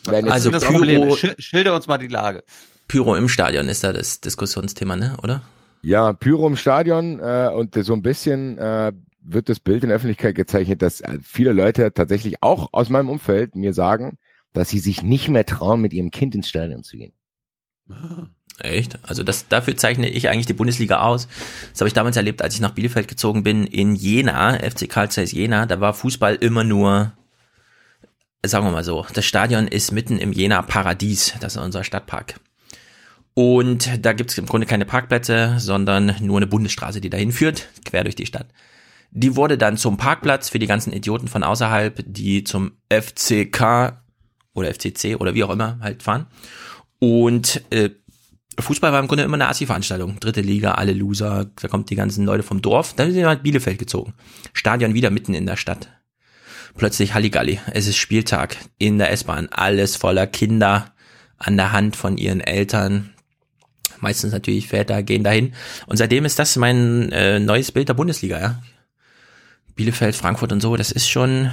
Jetzt- 0.06 0.28
Also 0.30 0.50
das 0.50 0.64
Pyro- 0.64 1.16
Schilder 1.38 1.74
uns 1.74 1.86
mal 1.86 1.98
die 1.98 2.08
Lage. 2.08 2.44
Pyro 2.86 3.16
im 3.16 3.28
Stadion 3.28 3.68
ist 3.68 3.82
da 3.82 3.92
das 3.92 4.20
Diskussionsthema, 4.20 4.94
ne, 4.94 5.16
oder? 5.22 5.42
Ja, 5.82 6.12
Pyro 6.12 6.46
im 6.46 6.56
Stadion 6.56 7.18
äh, 7.18 7.50
und 7.54 7.74
so 7.82 7.94
ein 7.94 8.02
bisschen 8.02 8.58
äh, 8.58 8.92
wird 9.22 9.48
das 9.48 9.58
Bild 9.58 9.82
in 9.82 9.88
der 9.88 9.96
Öffentlichkeit 9.96 10.34
gezeichnet, 10.34 10.82
dass 10.82 11.00
äh, 11.00 11.18
viele 11.22 11.52
Leute 11.52 11.92
tatsächlich 11.92 12.42
auch 12.42 12.68
aus 12.72 12.88
meinem 12.90 13.08
Umfeld 13.08 13.56
mir 13.56 13.72
sagen, 13.72 14.18
dass 14.56 14.70
sie 14.70 14.78
sich 14.78 15.02
nicht 15.02 15.28
mehr 15.28 15.44
trauen, 15.44 15.80
mit 15.80 15.92
ihrem 15.92 16.10
Kind 16.10 16.34
ins 16.34 16.48
Stadion 16.48 16.82
zu 16.82 16.96
gehen. 16.96 17.12
Echt? 18.58 18.98
Also 19.02 19.22
das, 19.22 19.48
dafür 19.48 19.76
zeichne 19.76 20.08
ich 20.08 20.28
eigentlich 20.28 20.46
die 20.46 20.54
Bundesliga 20.54 21.00
aus. 21.00 21.28
Das 21.72 21.80
habe 21.82 21.88
ich 21.88 21.94
damals 21.94 22.16
erlebt, 22.16 22.40
als 22.40 22.54
ich 22.54 22.60
nach 22.60 22.70
Bielefeld 22.70 23.06
gezogen 23.06 23.42
bin, 23.42 23.66
in 23.66 23.94
Jena, 23.94 24.54
FC 24.58 24.88
Karl 24.88 25.10
Zeiss 25.10 25.32
Jena, 25.32 25.66
da 25.66 25.80
war 25.80 25.92
Fußball 25.92 26.36
immer 26.36 26.64
nur, 26.64 27.12
sagen 28.44 28.66
wir 28.66 28.70
mal 28.72 28.84
so, 28.84 29.06
das 29.12 29.26
Stadion 29.26 29.68
ist 29.68 29.92
mitten 29.92 30.18
im 30.18 30.32
Jena 30.32 30.62
Paradies, 30.62 31.34
das 31.40 31.56
ist 31.56 31.62
unser 31.62 31.84
Stadtpark. 31.84 32.40
Und 33.34 34.04
da 34.06 34.14
gibt 34.14 34.30
es 34.30 34.38
im 34.38 34.46
Grunde 34.46 34.66
keine 34.66 34.86
Parkplätze, 34.86 35.56
sondern 35.58 36.16
nur 36.20 36.38
eine 36.38 36.46
Bundesstraße, 36.46 37.02
die 37.02 37.10
dahin 37.10 37.32
führt, 37.32 37.68
quer 37.84 38.04
durch 38.04 38.16
die 38.16 38.24
Stadt. 38.24 38.46
Die 39.10 39.36
wurde 39.36 39.58
dann 39.58 39.76
zum 39.76 39.98
Parkplatz 39.98 40.48
für 40.48 40.58
die 40.58 40.66
ganzen 40.66 40.94
Idioten 40.94 41.28
von 41.28 41.42
außerhalb, 41.42 42.02
die 42.06 42.44
zum 42.44 42.72
FCK 42.90 44.00
oder 44.56 44.72
FCC 44.72 45.16
oder 45.16 45.34
wie 45.34 45.44
auch 45.44 45.50
immer 45.50 45.78
halt 45.80 46.02
fahren. 46.02 46.26
Und 46.98 47.62
äh, 47.70 47.90
Fußball 48.58 48.90
war 48.90 49.00
im 49.00 49.06
Grunde 49.06 49.24
immer 49.24 49.34
eine 49.34 49.48
Assi-Veranstaltung. 49.48 50.18
Dritte 50.18 50.40
Liga, 50.40 50.72
alle 50.72 50.92
Loser, 50.92 51.46
da 51.60 51.68
kommt 51.68 51.90
die 51.90 51.96
ganzen 51.96 52.24
Leute 52.24 52.42
vom 52.42 52.62
Dorf. 52.62 52.94
Dann 52.94 53.12
sind 53.12 53.20
wir 53.20 53.28
halt 53.28 53.42
Bielefeld 53.42 53.78
gezogen. 53.78 54.14
Stadion 54.54 54.94
wieder 54.94 55.10
mitten 55.10 55.34
in 55.34 55.46
der 55.46 55.56
Stadt. 55.56 55.88
Plötzlich 56.76 57.14
Halligalli. 57.14 57.60
Es 57.72 57.86
ist 57.86 57.96
Spieltag 57.96 58.56
in 58.78 58.98
der 58.98 59.10
S-Bahn. 59.12 59.48
Alles 59.50 59.96
voller 59.96 60.26
Kinder 60.26 60.94
an 61.38 61.56
der 61.56 61.72
Hand 61.72 61.96
von 61.96 62.16
ihren 62.16 62.40
Eltern. 62.40 63.12
Meistens 64.00 64.32
natürlich 64.32 64.68
Väter 64.68 65.02
gehen 65.02 65.24
dahin. 65.24 65.54
Und 65.86 65.96
seitdem 65.96 66.24
ist 66.24 66.38
das 66.38 66.56
mein 66.56 67.12
äh, 67.12 67.38
neues 67.38 67.72
Bild 67.72 67.88
der 67.88 67.94
Bundesliga, 67.94 68.40
ja. 68.40 68.62
Bielefeld, 69.74 70.16
Frankfurt 70.16 70.52
und 70.52 70.62
so, 70.62 70.76
das 70.76 70.90
ist 70.90 71.08
schon, 71.08 71.52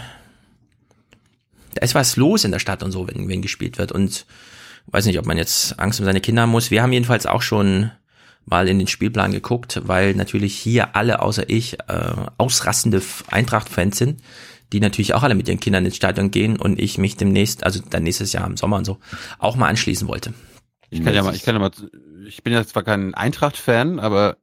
da 1.76 1.82
ist 1.82 1.96
was 1.96 2.16
los 2.16 2.44
in 2.44 2.52
der 2.52 2.60
Stadt 2.60 2.84
und 2.84 2.92
so, 2.92 3.08
wenn, 3.08 3.28
wenn 3.28 3.42
gespielt 3.42 3.78
wird. 3.78 3.92
Und 3.92 4.26
weiß 4.88 5.06
nicht, 5.06 5.20
ob 5.20 5.26
man 5.26 5.38
jetzt 5.38 5.80
Angst 5.80 6.00
um 6.00 6.06
seine 6.06 6.22
Kinder 6.22 6.44
haben 6.44 6.52
muss. 6.52 6.72
Wir 6.72 6.84
haben 6.84 6.94
jedenfalls 6.94 7.26
auch 7.26 7.42
schon 7.42 7.92
mal 8.46 8.68
in 8.68 8.80
den 8.80 8.88
Spielplan 8.88 9.32
geguckt, 9.32 9.82
weil 9.86 10.16
natürlich 10.16 10.56
hier 10.56 10.96
alle 10.96 11.22
außer 11.22 11.50
ich 11.50 11.80
äh, 11.88 12.14
ausrastende 12.38 13.02
Eintracht-Fans 13.32 13.98
sind, 13.98 14.22
die 14.74 14.80
natürlich 14.80 15.14
auch 15.14 15.24
alle 15.24 15.36
mit 15.36 15.48
ihren 15.48 15.60
Kindern 15.60 15.86
ins 15.86 15.96
Stadion 15.96 16.32
gehen 16.32 16.58
und 16.58 16.80
ich 16.80 16.98
mich 16.98 17.16
demnächst, 17.16 17.64
also 17.64 17.80
dann 17.90 18.04
nächstes 18.04 18.34
Jahr 18.34 18.46
im 18.48 18.58
Sommer 18.58 18.78
und 18.78 18.86
so, 18.86 18.98
auch 19.40 19.56
mal 19.56 19.70
anschließen 19.70 20.08
wollte. 20.08 20.34
Ich 20.90 21.04
kann 21.04 21.14
ja 21.14 21.24
mal, 21.24 21.34
ich 21.34 21.44
kann 21.44 21.56
ja 21.56 21.60
mal, 21.60 21.72
ich 22.28 22.44
bin 22.44 22.54
ja 22.54 22.66
zwar 22.66 22.84
kein 22.84 23.14
Eintracht-Fan, 23.14 24.00
aber 24.00 24.38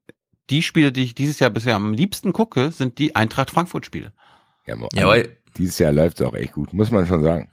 die 0.49 0.63
Spiele, 0.63 0.93
die 0.93 1.05
ich 1.05 1.15
dieses 1.15 1.39
Jahr 1.39 1.51
bisher 1.51 1.77
am 1.77 1.93
liebsten 1.93 2.33
gucke, 2.33 2.73
sind 2.73 2.99
die 2.99 3.15
Eintracht 3.15 3.51
Frankfurt-Spiele. 3.51 4.13
Ja, 4.67 4.77
Jawohl. 4.93 5.37
Dieses 5.61 5.79
Jahr 5.79 5.93
läuft 5.93 6.19
es 6.19 6.27
auch 6.27 6.33
echt 6.33 6.53
gut, 6.53 6.73
muss 6.73 6.91
man 6.91 7.07
schon 7.07 7.23
sagen. 7.23 7.51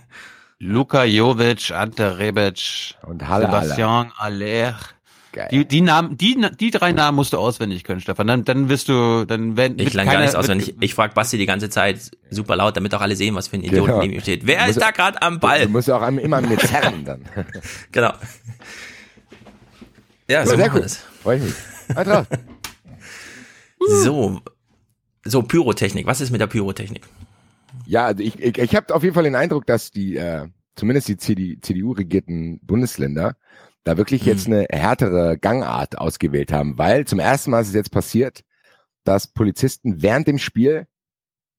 Luka 0.60 1.02
Jovic, 1.02 1.72
Ante 1.72 2.16
Rebic, 2.16 2.94
und 3.04 3.26
Halle 3.26 3.46
Sebastian 3.46 4.12
Aller. 4.16 4.78
Die, 5.50 5.64
die 5.64 5.80
Namen, 5.80 6.16
die, 6.16 6.40
die 6.60 6.70
drei 6.70 6.92
Namen 6.92 7.16
musst 7.16 7.32
du 7.32 7.38
auswendig 7.38 7.82
können, 7.82 8.00
Stefan. 8.00 8.28
Dann, 8.28 8.44
dann 8.44 8.68
wirst 8.68 8.88
du, 8.88 9.24
dann 9.24 9.56
werden. 9.56 9.78
Ich 9.80 9.94
lang 9.94 10.06
gar 10.06 10.20
nichts 10.20 10.36
auswendig. 10.36 10.76
Ich 10.80 10.94
frage 10.94 11.14
Basti 11.14 11.38
die 11.38 11.46
ganze 11.46 11.70
Zeit 11.70 12.12
super 12.30 12.54
laut, 12.54 12.76
damit 12.76 12.94
auch 12.94 13.00
alle 13.00 13.16
sehen, 13.16 13.34
was 13.34 13.48
für 13.48 13.56
ein 13.56 13.64
Idiot 13.64 13.86
genau. 13.86 14.00
neben 14.00 14.14
ihm 14.14 14.20
steht. 14.20 14.46
Wer 14.46 14.68
ist 14.68 14.80
da 14.80 14.92
gerade 14.92 15.20
am 15.22 15.40
Ball? 15.40 15.66
Du 15.66 15.70
musst 15.70 15.90
auch 15.90 16.06
immer 16.06 16.40
mit 16.40 16.60
zerren 16.60 17.04
dann. 17.04 17.24
genau. 17.92 18.12
Ja, 20.28 20.46
so 20.46 20.54
sehr 20.54 20.68
gut. 20.68 20.90
Freue 21.22 21.38
ich 21.38 21.42
mich. 21.42 21.96
Eintracht. 21.96 22.28
so, 24.04 24.40
so 25.24 25.42
Pyrotechnik. 25.42 26.06
Was 26.06 26.20
ist 26.20 26.30
mit 26.30 26.40
der 26.40 26.46
Pyrotechnik? 26.46 27.02
Ja, 27.86 28.06
also 28.06 28.22
ich, 28.22 28.38
ich, 28.40 28.58
ich 28.58 28.76
habe 28.76 28.94
auf 28.94 29.02
jeden 29.02 29.14
Fall 29.14 29.24
den 29.24 29.34
Eindruck, 29.36 29.66
dass 29.66 29.90
die, 29.90 30.16
äh, 30.16 30.48
zumindest 30.76 31.08
die 31.08 31.16
CDU-regierten 31.60 32.60
Bundesländer, 32.62 33.36
da 33.84 33.96
wirklich 33.96 34.24
jetzt 34.24 34.46
hm. 34.46 34.54
eine 34.54 34.66
härtere 34.70 35.38
Gangart 35.38 35.98
ausgewählt 35.98 36.52
haben, 36.52 36.78
weil 36.78 37.06
zum 37.06 37.18
ersten 37.18 37.50
Mal 37.50 37.62
ist 37.62 37.68
es 37.68 37.74
jetzt 37.74 37.92
passiert, 37.92 38.42
dass 39.04 39.26
Polizisten 39.26 40.02
während 40.02 40.28
dem 40.28 40.38
Spiel 40.38 40.86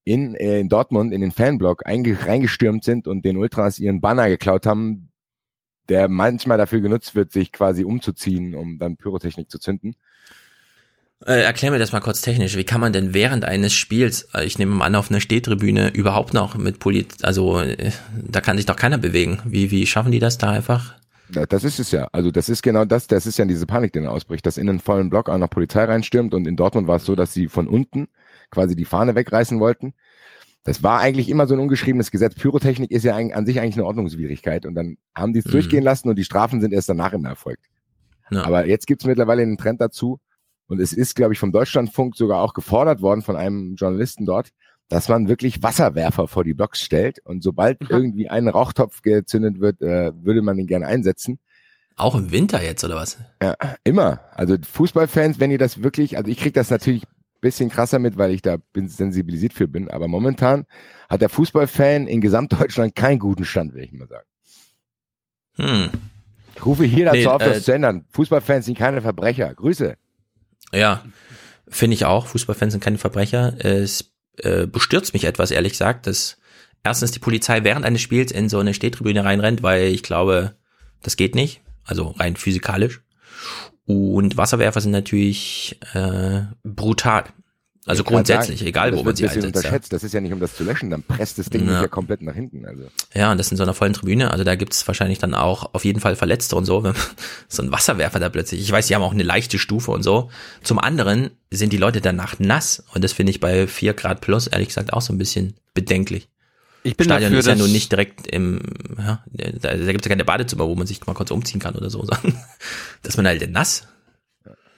in, 0.04 0.34
äh, 0.34 0.60
in 0.60 0.68
Dortmund 0.68 1.12
in 1.12 1.20
den 1.20 1.32
Fanblock 1.32 1.84
reingestürmt 1.86 2.84
sind 2.84 3.06
und 3.08 3.24
den 3.24 3.36
Ultras 3.36 3.78
ihren 3.78 4.00
Banner 4.00 4.28
geklaut 4.28 4.66
haben, 4.66 5.10
der 5.88 6.08
manchmal 6.08 6.58
dafür 6.58 6.80
genutzt 6.80 7.14
wird, 7.14 7.32
sich 7.32 7.52
quasi 7.52 7.84
umzuziehen, 7.84 8.54
um 8.54 8.78
dann 8.78 8.96
Pyrotechnik 8.96 9.50
zu 9.50 9.58
zünden. 9.58 9.96
Äh, 11.26 11.42
erklär 11.42 11.70
mir 11.70 11.78
das 11.78 11.92
mal 11.92 12.00
kurz 12.00 12.20
technisch. 12.20 12.56
Wie 12.56 12.64
kann 12.64 12.80
man 12.80 12.92
denn 12.92 13.14
während 13.14 13.44
eines 13.44 13.72
Spiels, 13.72 14.28
äh, 14.34 14.44
ich 14.44 14.58
nehme 14.58 14.74
mal 14.74 14.86
an, 14.86 14.94
auf 14.96 15.10
einer 15.10 15.20
Stehtribüne 15.20 15.90
überhaupt 15.90 16.34
noch 16.34 16.56
mit 16.56 16.78
Polit, 16.80 17.24
also 17.24 17.60
äh, 17.60 17.92
da 18.14 18.40
kann 18.40 18.56
sich 18.56 18.66
doch 18.66 18.76
keiner 18.76 18.98
bewegen. 18.98 19.38
Wie, 19.44 19.70
wie 19.70 19.86
schaffen 19.86 20.10
die 20.10 20.18
das 20.18 20.38
da 20.38 20.50
einfach? 20.50 20.94
Das 21.28 21.64
ist 21.64 21.78
es 21.78 21.92
ja. 21.92 22.08
Also 22.12 22.30
das 22.30 22.48
ist 22.48 22.62
genau 22.62 22.84
das, 22.84 23.06
das 23.06 23.26
ist 23.26 23.38
ja 23.38 23.44
diese 23.44 23.66
Panik, 23.66 23.92
die 23.92 24.00
dann 24.00 24.08
ausbricht, 24.08 24.44
dass 24.44 24.58
in 24.58 24.68
einen 24.68 24.80
vollen 24.80 25.08
Block 25.08 25.28
auch 25.28 25.38
noch 25.38 25.48
Polizei 25.48 25.84
reinstürmt 25.84 26.34
und 26.34 26.46
in 26.46 26.56
Dortmund 26.56 26.88
war 26.88 26.96
es 26.96 27.04
so, 27.04 27.14
dass 27.14 27.32
sie 27.32 27.48
von 27.48 27.68
unten 27.68 28.08
quasi 28.50 28.76
die 28.76 28.84
Fahne 28.84 29.14
wegreißen 29.14 29.58
wollten. 29.58 29.94
Das 30.64 30.82
war 30.82 31.00
eigentlich 31.00 31.28
immer 31.28 31.46
so 31.46 31.54
ein 31.54 31.60
ungeschriebenes 31.60 32.10
Gesetz. 32.10 32.34
Pyrotechnik 32.34 32.90
ist 32.90 33.04
ja 33.04 33.16
an 33.16 33.46
sich 33.46 33.60
eigentlich 33.60 33.76
eine 33.76 33.86
Ordnungswidrigkeit 33.86 34.66
und 34.66 34.74
dann 34.74 34.98
haben 35.14 35.32
die 35.32 35.38
es 35.38 35.46
mhm. 35.46 35.52
durchgehen 35.52 35.82
lassen 35.82 36.08
und 36.08 36.16
die 36.16 36.24
Strafen 36.24 36.60
sind 36.60 36.72
erst 36.72 36.88
danach 36.88 37.12
immer 37.14 37.30
erfolgt. 37.30 37.64
Ja. 38.30 38.44
Aber 38.44 38.66
jetzt 38.66 38.86
gibt 38.86 39.02
es 39.02 39.06
mittlerweile 39.06 39.42
einen 39.42 39.56
Trend 39.56 39.80
dazu, 39.80 40.20
und 40.66 40.80
es 40.80 40.92
ist, 40.92 41.14
glaube 41.14 41.34
ich, 41.34 41.38
vom 41.38 41.52
Deutschlandfunk 41.52 42.16
sogar 42.16 42.40
auch 42.40 42.54
gefordert 42.54 43.02
worden 43.02 43.22
von 43.22 43.36
einem 43.36 43.74
Journalisten 43.74 44.26
dort, 44.26 44.50
dass 44.88 45.08
man 45.08 45.28
wirklich 45.28 45.62
Wasserwerfer 45.62 46.28
vor 46.28 46.44
die 46.44 46.54
Blocks 46.54 46.80
stellt. 46.80 47.18
Und 47.24 47.42
sobald 47.42 47.80
mhm. 47.80 47.86
irgendwie 47.90 48.28
ein 48.28 48.48
Rauchtopf 48.48 49.02
gezündet 49.02 49.60
wird, 49.60 49.80
äh, 49.82 50.12
würde 50.22 50.42
man 50.42 50.58
ihn 50.58 50.66
gerne 50.66 50.86
einsetzen. 50.86 51.38
Auch 51.96 52.14
im 52.14 52.30
Winter 52.30 52.62
jetzt, 52.62 52.84
oder 52.84 52.96
was? 52.96 53.18
Ja, 53.42 53.56
immer. 53.84 54.20
Also 54.32 54.56
Fußballfans, 54.60 55.40
wenn 55.40 55.50
ihr 55.50 55.58
das 55.58 55.82
wirklich, 55.82 56.16
also 56.16 56.30
ich 56.30 56.38
kriege 56.38 56.52
das 56.52 56.70
natürlich 56.70 57.04
bisschen 57.42 57.68
krasser 57.68 57.98
mit, 57.98 58.16
weil 58.16 58.30
ich 58.30 58.40
da 58.40 58.56
bin 58.72 58.88
sensibilisiert 58.88 59.52
für 59.52 59.68
bin. 59.68 59.90
Aber 59.90 60.08
momentan 60.08 60.64
hat 61.10 61.20
der 61.20 61.28
Fußballfan 61.28 62.06
in 62.06 62.22
Gesamtdeutschland 62.22 62.94
keinen 62.94 63.18
guten 63.18 63.44
Stand, 63.44 63.74
will 63.74 63.84
ich 63.84 63.92
mal 63.92 64.08
sagen. 64.08 64.26
Hm. 65.56 65.90
Ich 66.54 66.64
rufe 66.64 66.84
hier 66.84 67.06
dazu 67.06 67.18
nee, 67.18 67.26
auf, 67.26 67.42
das 67.42 67.58
äh, 67.58 67.62
zu 67.62 67.72
ändern. 67.74 68.06
Fußballfans 68.12 68.66
sind 68.66 68.78
keine 68.78 69.02
Verbrecher. 69.02 69.52
Grüße. 69.54 69.96
Ja, 70.74 71.04
finde 71.68 71.94
ich 71.94 72.04
auch. 72.04 72.26
Fußballfans 72.26 72.72
sind 72.72 72.82
keine 72.82 72.98
Verbrecher. 72.98 73.54
Es 73.58 74.12
äh, 74.38 74.66
bestürzt 74.66 75.12
mich 75.14 75.24
etwas, 75.24 75.50
ehrlich 75.50 75.72
gesagt, 75.72 76.06
dass 76.06 76.38
erstens 76.82 77.12
die 77.12 77.18
Polizei 77.18 77.64
während 77.64 77.84
eines 77.84 78.00
Spiels 78.00 78.32
in 78.32 78.48
so 78.48 78.58
eine 78.58 78.74
Stehtribüne 78.74 79.24
reinrennt, 79.24 79.62
weil 79.62 79.88
ich 79.88 80.02
glaube, 80.02 80.54
das 81.02 81.16
geht 81.16 81.34
nicht. 81.34 81.60
Also 81.84 82.14
rein 82.18 82.36
physikalisch. 82.36 83.02
Und 83.84 84.36
Wasserwerfer 84.36 84.80
sind 84.80 84.92
natürlich 84.92 85.78
äh, 85.94 86.42
brutal. 86.62 87.24
Also 87.84 88.04
grundsätzlich, 88.04 88.60
sagen, 88.60 88.68
egal 88.68 88.96
wo 88.96 89.02
man 89.02 89.16
sie 89.16 89.26
einsetzt. 89.26 89.44
Unterschätzt. 89.44 89.90
Ja. 89.90 89.96
Das 89.96 90.04
ist 90.04 90.14
ja 90.14 90.20
nicht, 90.20 90.32
um 90.32 90.38
das 90.38 90.54
zu 90.54 90.62
löschen, 90.62 90.90
dann 90.90 91.02
presst 91.02 91.38
das 91.38 91.50
Ding 91.50 91.66
ja. 91.66 91.82
ja 91.82 91.88
komplett 91.88 92.22
nach 92.22 92.34
hinten. 92.34 92.64
Also. 92.64 92.84
Ja, 93.12 93.32
und 93.32 93.38
das 93.38 93.50
in 93.50 93.56
so 93.56 93.64
einer 93.64 93.74
vollen 93.74 93.92
Tribüne, 93.92 94.30
also 94.30 94.44
da 94.44 94.54
gibt's 94.54 94.86
wahrscheinlich 94.86 95.18
dann 95.18 95.34
auch 95.34 95.74
auf 95.74 95.84
jeden 95.84 95.98
Fall 95.98 96.14
Verletzte 96.14 96.54
und 96.54 96.64
so, 96.64 96.84
wenn 96.84 96.94
so 97.48 97.62
ein 97.62 97.72
Wasserwerfer 97.72 98.20
da 98.20 98.28
plötzlich, 98.28 98.60
ich 98.60 98.70
weiß, 98.70 98.86
die 98.86 98.94
haben 98.94 99.02
auch 99.02 99.12
eine 99.12 99.24
leichte 99.24 99.58
Stufe 99.58 99.90
und 99.90 100.04
so. 100.04 100.30
Zum 100.62 100.78
anderen 100.78 101.30
sind 101.50 101.72
die 101.72 101.76
Leute 101.76 102.00
danach 102.00 102.38
nass 102.38 102.84
und 102.94 103.02
das 103.02 103.12
finde 103.12 103.30
ich 103.30 103.40
bei 103.40 103.66
vier 103.66 103.94
Grad 103.94 104.20
plus, 104.20 104.46
ehrlich 104.46 104.68
gesagt, 104.68 104.92
auch 104.92 105.02
so 105.02 105.12
ein 105.12 105.18
bisschen 105.18 105.54
bedenklich. 105.74 106.28
Ich 106.84 106.96
bin 106.96 107.04
Stadion 107.04 107.32
dafür, 107.32 107.38
ist 107.40 107.46
ja 107.46 107.54
nun 107.56 107.72
nicht 107.72 107.90
direkt 107.90 108.28
im, 108.28 108.60
ja, 108.96 109.24
da, 109.32 109.76
da 109.76 109.92
gibt 109.92 110.04
es 110.04 110.06
ja 110.06 110.10
keine 110.10 110.24
Badezimmer, 110.24 110.68
wo 110.68 110.74
man 110.76 110.86
sich 110.86 111.04
mal 111.04 111.14
kurz 111.14 111.32
umziehen 111.32 111.60
kann 111.60 111.74
oder 111.74 111.90
so, 111.90 112.06
dass 113.02 113.16
man 113.16 113.26
halt 113.26 113.50
nass 113.50 113.88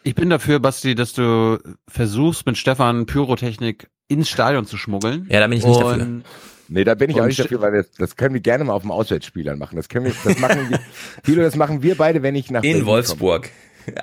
ich 0.04 0.14
bin 0.14 0.30
dafür, 0.30 0.60
Basti, 0.60 0.94
dass 0.94 1.12
du 1.12 1.58
versuchst, 1.88 2.46
mit 2.46 2.56
Stefan 2.56 3.06
Pyrotechnik 3.06 3.88
ins 4.06 4.28
Stadion 4.28 4.66
zu 4.66 4.76
schmuggeln. 4.76 5.26
Ja, 5.30 5.40
da 5.40 5.46
bin 5.46 5.58
ich 5.58 5.64
nicht 5.64 5.80
dafür. 5.80 6.22
Nee, 6.68 6.84
da 6.84 6.94
bin 6.94 7.10
ich 7.10 7.20
auch 7.20 7.26
nicht 7.26 7.38
dafür, 7.38 7.60
weil 7.60 7.72
wir, 7.72 7.86
das 7.98 8.16
können 8.16 8.34
wir 8.34 8.40
gerne 8.40 8.64
mal 8.64 8.72
auf 8.72 8.82
dem 8.82 8.90
Auswärtsspielern 8.90 9.58
machen. 9.58 9.76
Das 9.76 9.88
können 9.88 10.06
wir, 10.06 10.14
das 10.24 10.38
machen 10.38 10.70
wir, 10.70 10.80
Thilo, 11.24 11.42
das 11.42 11.56
machen 11.56 11.82
wir 11.82 11.96
beide, 11.96 12.22
wenn 12.22 12.34
ich 12.34 12.50
nach 12.50 12.62
In 12.62 12.72
Berlin 12.72 12.86
Wolfsburg. 12.86 13.50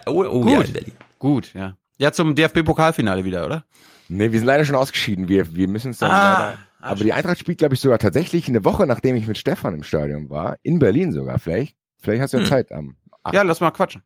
Oh, 0.05 0.23
oh, 0.23 0.41
Gut. 0.41 0.51
Ja, 0.51 0.61
in 0.61 0.73
Berlin. 0.73 0.93
Gut, 1.17 1.53
ja. 1.53 1.75
Ja, 1.97 2.11
zum 2.11 2.35
DFB-Pokalfinale 2.35 3.23
wieder, 3.23 3.45
oder? 3.45 3.65
Nee, 4.09 4.31
wir 4.31 4.39
sind 4.39 4.45
leider 4.45 4.65
schon 4.65 4.75
ausgeschieden. 4.75 5.27
Wir, 5.27 5.55
wir 5.55 5.67
müssen 5.67 5.91
es 5.91 5.99
dann 5.99 6.11
ah, 6.11 6.13
leider, 6.13 6.57
ah, 6.79 6.91
aber 6.91 7.03
die 7.03 7.13
Eintracht 7.13 7.39
spielt, 7.39 7.59
glaube 7.59 7.75
ich, 7.75 7.79
sogar 7.79 7.99
tatsächlich 7.99 8.47
eine 8.47 8.63
Woche, 8.65 8.85
nachdem 8.85 9.15
ich 9.15 9.27
mit 9.27 9.37
Stefan 9.37 9.73
im 9.73 9.83
Stadion 9.83 10.29
war. 10.29 10.57
In 10.63 10.79
Berlin 10.79 11.11
sogar. 11.13 11.39
Vielleicht, 11.39 11.75
vielleicht 11.99 12.21
hast 12.21 12.33
du 12.33 12.37
ja 12.37 12.43
hm. 12.43 12.49
Zeit 12.49 12.71
am. 12.71 12.95
Ach. 13.23 13.33
Ja, 13.33 13.43
lass 13.43 13.59
mal 13.59 13.71
quatschen. 13.71 14.03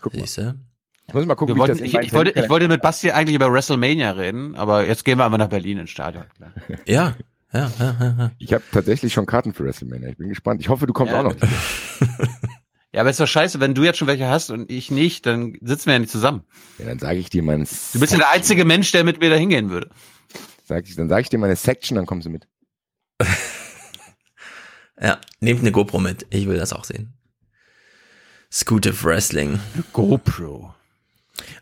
Guck 0.00 0.14
mal. 0.14 0.20
Siehste? 0.20 0.56
Ich 1.08 1.14
muss 1.14 1.24
mal 1.26 1.36
gucken, 1.36 1.56
wollten, 1.56 1.84
ich, 1.84 1.94
ich, 1.94 2.00
ich, 2.00 2.12
wollte, 2.12 2.38
ich 2.38 2.48
wollte 2.48 2.66
mit 2.66 2.82
Basti 2.82 3.12
eigentlich 3.12 3.36
über 3.36 3.52
WrestleMania 3.52 4.10
reden, 4.12 4.56
aber 4.56 4.86
jetzt 4.86 5.04
gehen 5.04 5.18
wir 5.18 5.24
einfach 5.24 5.38
nach 5.38 5.48
Berlin 5.48 5.78
ins 5.78 5.90
Stadion. 5.90 6.24
Ja, 6.84 7.14
ja, 7.52 7.72
ja, 7.78 7.96
ja. 8.00 8.30
Ich 8.38 8.52
habe 8.52 8.64
tatsächlich 8.72 9.12
schon 9.12 9.24
Karten 9.24 9.54
für 9.54 9.64
WrestleMania. 9.64 10.08
Ich 10.08 10.16
bin 10.16 10.28
gespannt. 10.28 10.60
Ich 10.60 10.68
hoffe, 10.68 10.86
du 10.86 10.92
kommst 10.92 11.12
ja, 11.12 11.20
auch 11.20 11.24
noch. 11.24 11.36
ja, 12.92 13.00
aber 13.00 13.10
ist 13.10 13.20
doch 13.20 13.26
scheiße, 13.26 13.60
wenn 13.60 13.74
du 13.74 13.84
jetzt 13.84 13.98
schon 13.98 14.08
welche 14.08 14.26
hast 14.26 14.50
und 14.50 14.70
ich 14.70 14.90
nicht, 14.90 15.26
dann 15.26 15.56
sitzen 15.62 15.86
wir 15.86 15.92
ja 15.94 15.98
nicht 16.00 16.10
zusammen. 16.10 16.42
Ja, 16.78 16.86
dann 16.86 16.98
sage 16.98 17.18
ich 17.18 17.30
dir 17.30 17.42
mein. 17.42 17.66
Du 17.92 18.00
bist 18.00 18.12
ja 18.12 18.18
der 18.18 18.30
einzige 18.30 18.64
Mensch, 18.64 18.90
der 18.90 19.04
mit 19.04 19.20
mir 19.20 19.30
da 19.30 19.36
hingehen 19.36 19.70
würde. 19.70 19.90
Sag 20.64 20.88
ich, 20.88 20.96
dann 20.96 21.08
sage 21.08 21.22
ich 21.22 21.28
dir 21.28 21.38
meine 21.38 21.56
Section, 21.56 21.94
dann 21.94 22.06
kommst 22.06 22.26
du 22.26 22.30
mit. 22.30 22.48
ja, 25.00 25.18
nehmt 25.40 25.60
eine 25.60 25.70
GoPro 25.70 26.00
mit. 26.00 26.26
Ich 26.30 26.48
will 26.48 26.58
das 26.58 26.72
auch 26.72 26.84
sehen. 26.84 27.14
Scooter 28.50 28.92
Wrestling. 29.02 29.60
GoPro. 29.92 30.75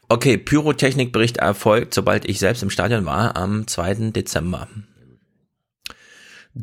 Okay, 0.09 0.39
Pyrotechnikbericht 0.39 1.39
erfolgt, 1.39 1.95
sobald 1.95 2.29
ich 2.29 2.39
selbst 2.39 2.63
im 2.63 2.71
Stadion 2.71 3.05
war, 3.05 3.37
am 3.37 3.67
2. 3.67 4.11
Dezember. 4.11 4.69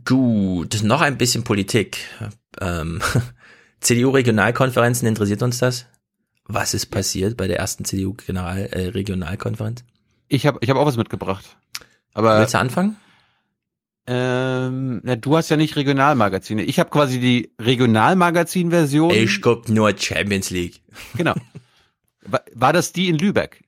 Gut, 0.06 0.84
noch 0.84 1.02
ein 1.02 1.18
bisschen 1.18 1.44
Politik. 1.44 1.98
Ähm, 2.60 3.02
CDU-Regionalkonferenzen, 3.82 5.08
interessiert 5.08 5.44
uns 5.44 5.58
das? 5.58 5.88
Was 6.46 6.74
ist 6.74 6.88
passiert 6.88 7.38
bei 7.38 7.48
der 7.48 7.60
ersten 7.60 7.86
CDU-Regionalkonferenz? 7.86 9.82
Äh, 9.82 9.84
ich 10.28 10.48
habe 10.48 10.60
ich 10.62 10.70
hab 10.70 10.78
auch 10.78 10.86
was 10.86 10.98
mitgebracht. 10.98 11.58
Aber 12.14 12.40
Willst 12.40 12.54
du 12.54 12.60
anfangen? 12.60 12.96
Ähm, 14.08 15.02
na, 15.04 15.16
du 15.16 15.38
hast 15.38 15.50
ja 15.50 15.58
nicht 15.58 15.76
Regionalmagazine. 15.76 16.64
Ich 16.64 16.80
habe 16.80 16.90
quasi 16.90 17.20
die 17.20 17.54
Regionalmagazin-Version. 17.60 19.12
Ich 19.12 19.42
guck 19.42 19.70
nur 19.70 19.98
Champions 19.98 20.50
League. 20.50 20.82
Genau. 21.16 21.36
War, 22.24 22.42
war 22.54 22.74
das 22.74 22.92
die 22.94 23.10
in 23.10 23.18
Lübeck? 23.18 23.64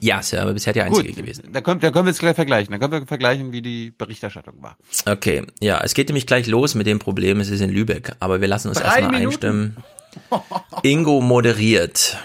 Ja, 0.00 0.20
ist 0.20 0.32
ja 0.32 0.42
aber 0.42 0.52
bisher 0.52 0.72
die 0.74 0.82
einzige 0.82 1.12
gewesen. 1.14 1.50
Da 1.50 1.62
können, 1.62 1.80
da 1.80 1.90
können 1.90 2.04
wir 2.04 2.10
jetzt 2.10 2.20
gleich 2.20 2.34
vergleichen. 2.36 2.70
Da 2.72 2.78
können 2.78 2.92
wir 2.92 3.06
vergleichen, 3.06 3.52
wie 3.52 3.62
die 3.62 3.90
Berichterstattung 3.90 4.62
war. 4.62 4.76
Okay, 5.06 5.44
ja, 5.60 5.80
es 5.82 5.94
geht 5.94 6.08
nämlich 6.08 6.26
gleich 6.26 6.46
los 6.46 6.74
mit 6.74 6.86
dem 6.86 6.98
Problem, 6.98 7.40
es 7.40 7.48
ist 7.48 7.62
in 7.62 7.70
Lübeck, 7.70 8.12
aber 8.20 8.40
wir 8.42 8.48
lassen 8.48 8.68
uns 8.68 8.78
Drei 8.78 8.84
erstmal 9.00 9.10
Minuten. 9.18 9.24
einstimmen. 9.32 9.76
Ingo 10.82 11.20
moderiert. 11.22 12.18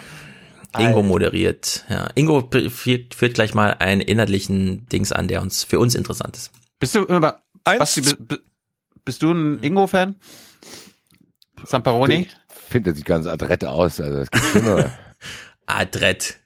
Ingo 0.78 0.98
Alter. 0.98 1.04
moderiert, 1.04 1.86
ja. 1.88 2.10
Ingo 2.16 2.50
führt, 2.70 3.14
führt 3.14 3.34
gleich 3.36 3.54
mal 3.54 3.76
einen 3.80 4.02
inhaltlichen 4.02 4.88
Dings 4.90 5.12
an, 5.12 5.28
der 5.28 5.42
uns 5.42 5.64
für 5.64 5.80
uns 5.80 5.96
interessant 5.96 6.36
ist. 6.36 6.52
Bist 6.80 6.96
du, 6.96 7.08
aber, 7.08 7.44
Basti, 7.64 8.02
bi- 8.02 8.16
bi- 8.20 8.40
bist 9.06 9.22
du 9.22 9.32
ein 9.32 9.60
Ingo-Fan? 9.64 10.16
Samparoni? 11.66 12.28
Ich 12.74 12.76
finde, 12.76 12.90
das 12.90 12.98
sieht 12.98 13.06
ganz 13.06 13.28
adrett 13.28 13.64
aus. 13.66 14.02
Also 14.02 14.18
das 14.18 14.32
gibt 14.32 14.46
schlimmere. 14.46 14.92
Adrett. 15.68 16.40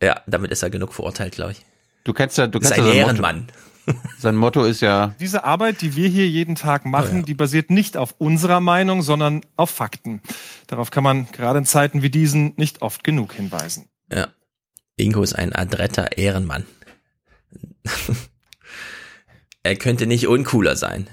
Ja, 0.00 0.20
damit 0.28 0.52
ist 0.52 0.62
er 0.62 0.70
genug 0.70 0.94
verurteilt, 0.94 1.34
glaube 1.34 1.50
ich. 1.50 1.66
Du 2.04 2.12
kennst 2.12 2.38
ja, 2.38 2.46
du 2.46 2.60
Ist 2.60 2.68
kennst 2.70 2.78
ein 2.78 2.86
ja 2.86 2.92
sein 2.92 3.16
Ehrenmann. 3.16 3.48
Motto. 3.86 3.98
Sein 4.20 4.36
Motto 4.36 4.62
ist 4.64 4.82
ja, 4.82 5.16
Diese 5.18 5.42
Arbeit, 5.42 5.80
die 5.80 5.96
wir 5.96 6.08
hier 6.08 6.28
jeden 6.28 6.54
Tag 6.54 6.86
machen, 6.86 7.24
die 7.24 7.34
basiert 7.34 7.70
nicht 7.70 7.96
auf 7.96 8.14
unserer 8.18 8.60
Meinung, 8.60 9.02
sondern 9.02 9.40
auf 9.56 9.70
Fakten. 9.70 10.22
Darauf 10.68 10.92
kann 10.92 11.02
man 11.02 11.26
gerade 11.32 11.58
in 11.58 11.64
Zeiten 11.66 12.02
wie 12.02 12.10
diesen 12.10 12.54
nicht 12.56 12.80
oft 12.80 13.02
genug 13.02 13.32
hinweisen. 13.32 13.88
Ja. 14.12 14.28
Ingo 14.94 15.24
ist 15.24 15.32
ein 15.32 15.52
adretter 15.52 16.16
Ehrenmann. 16.16 16.64
er 19.64 19.74
könnte 19.74 20.06
nicht 20.06 20.28
uncooler 20.28 20.76
sein. 20.76 21.08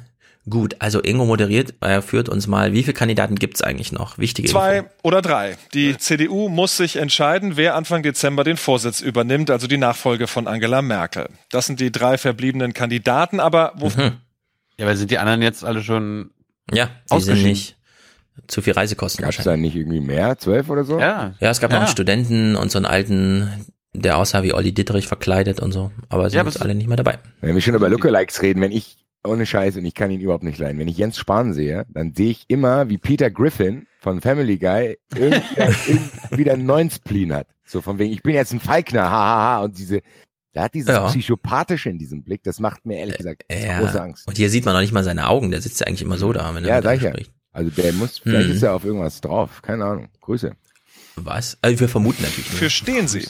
Gut, 0.49 0.75
also 0.79 1.01
Ingo 1.03 1.25
moderiert, 1.25 1.73
er 1.81 2.01
führt 2.01 2.27
uns 2.29 2.47
mal, 2.47 2.73
wie 2.73 2.81
viele 2.83 2.93
Kandidaten 2.93 3.35
gibt's 3.35 3.61
eigentlich 3.61 3.91
noch? 3.91 4.17
Wichtige 4.17 4.47
Zwei 4.49 4.77
Info. 4.79 4.89
oder 5.03 5.21
drei. 5.21 5.57
Die 5.73 5.97
CDU 5.97 6.49
muss 6.49 6.77
sich 6.77 6.95
entscheiden, 6.95 7.55
wer 7.57 7.75
Anfang 7.75 8.01
Dezember 8.03 8.43
den 8.43 8.57
Vorsitz 8.57 9.01
übernimmt, 9.01 9.51
also 9.51 9.67
die 9.67 9.77
Nachfolge 9.77 10.27
von 10.27 10.47
Angela 10.47 10.81
Merkel. 10.81 11.29
Das 11.51 11.67
sind 11.67 11.79
die 11.79 11.91
drei 11.91 12.17
verbliebenen 12.17 12.73
Kandidaten, 12.73 13.39
aber 13.39 13.73
wo 13.75 13.87
Mhm. 13.89 14.13
ja, 14.77 14.85
weil 14.87 14.95
sind 14.97 15.11
die 15.11 15.17
anderen 15.17 15.41
jetzt 15.41 15.63
alle 15.63 15.83
schon 15.83 16.31
Ja, 16.71 16.85
die 16.85 16.89
sind 16.89 17.17
ausgeschieden? 17.17 17.49
nicht 17.49 17.75
zu 18.47 18.61
viel 18.61 18.73
Reisekosten 18.73 19.23
Gab 19.25 19.37
es 19.37 19.43
da 19.43 19.57
nicht 19.57 19.75
irgendwie 19.75 19.99
mehr? 19.99 20.37
Zwölf 20.37 20.69
oder 20.69 20.83
so? 20.85 20.99
Ja. 20.99 21.33
Ja, 21.39 21.49
es 21.49 21.59
gab 21.59 21.71
noch 21.71 21.77
Ja. 21.77 21.83
einen 21.83 21.91
Studenten 21.91 22.55
und 22.55 22.71
so 22.71 22.79
einen 22.79 22.85
alten, 22.85 23.65
der 23.93 24.17
aussah 24.17 24.43
wie 24.43 24.53
Olli 24.53 24.71
Dittrich 24.71 25.07
verkleidet 25.07 25.59
und 25.59 25.73
so, 25.73 25.91
aber 26.07 26.29
sind 26.29 26.37
Ja, 26.37 26.45
jetzt 26.45 26.55
aber 26.55 26.65
alle 26.65 26.75
nicht 26.75 26.87
mehr 26.87 26.97
dabei. 26.97 27.19
Wenn 27.41 27.53
wir 27.55 27.61
schon 27.61 27.75
über 27.75 27.89
Lookalikes 27.89 28.41
reden, 28.41 28.61
wenn 28.61 28.71
ich, 28.71 28.97
ohne 29.25 29.45
Scheiß, 29.45 29.75
und 29.77 29.85
ich 29.85 29.93
kann 29.93 30.11
ihn 30.11 30.21
überhaupt 30.21 30.43
nicht 30.43 30.57
leiden, 30.59 30.79
wenn 30.79 30.87
ich 30.87 30.97
Jens 30.97 31.17
Spahn 31.17 31.53
sehe, 31.53 31.85
dann 31.89 32.13
sehe 32.13 32.31
ich 32.31 32.45
immer, 32.47 32.89
wie 32.89 32.97
Peter 32.97 33.29
Griffin 33.29 33.85
von 33.99 34.21
Family 34.21 34.57
Guy 34.57 34.97
wieder 36.31 36.53
einen 36.53 36.65
neuen 36.65 36.89
Spleen 36.89 37.33
hat. 37.33 37.47
So 37.65 37.81
von 37.81 37.99
wegen, 37.99 38.13
ich 38.13 38.23
bin 38.23 38.33
jetzt 38.33 38.53
ein 38.53 38.59
Falkner, 38.59 39.03
hahaha, 39.09 39.63
und 39.65 39.77
diese, 39.77 40.01
der 40.55 40.63
hat 40.63 40.73
dieses 40.73 40.89
Ja. 40.89 41.07
Psychopathische 41.07 41.89
in 41.89 41.97
diesem 41.99 42.23
Blick, 42.23 42.43
das 42.43 42.59
macht 42.59 42.85
mir 42.85 42.97
ehrlich 42.97 43.17
gesagt 43.17 43.43
Ja. 43.51 43.79
große 43.79 44.01
Angst. 44.01 44.27
Und 44.27 44.37
hier 44.37 44.49
sieht 44.49 44.65
man 44.65 44.73
noch 44.73 44.81
nicht 44.81 44.93
mal 44.93 45.03
seine 45.03 45.27
Augen, 45.27 45.51
der 45.51 45.61
sitzt 45.61 45.79
ja 45.81 45.87
eigentlich 45.87 46.01
immer 46.01 46.17
so 46.17 46.31
da, 46.33 46.53
wenn 46.55 46.63
er 46.63 46.69
Ja, 46.69 46.75
mit 46.77 46.83
sag 46.85 47.01
ja. 47.01 47.09
spricht. 47.11 47.31
Also 47.51 47.69
der 47.71 47.93
muss, 47.93 48.19
vielleicht 48.19 48.47
Mhm. 48.49 48.55
ist 48.55 48.63
er 48.63 48.73
auf 48.73 48.85
irgendwas 48.85 49.21
drauf, 49.21 49.61
keine 49.61 49.83
Ahnung. 49.85 50.07
Grüße. 50.21 50.53
Was? 51.15 51.57
Also 51.61 51.79
wir 51.79 51.89
vermuten 51.89 52.21
natürlich. 52.23 52.49
nur. 52.51 52.59
für 52.59 52.69
stehen 52.69 53.07
Sie? 53.07 53.25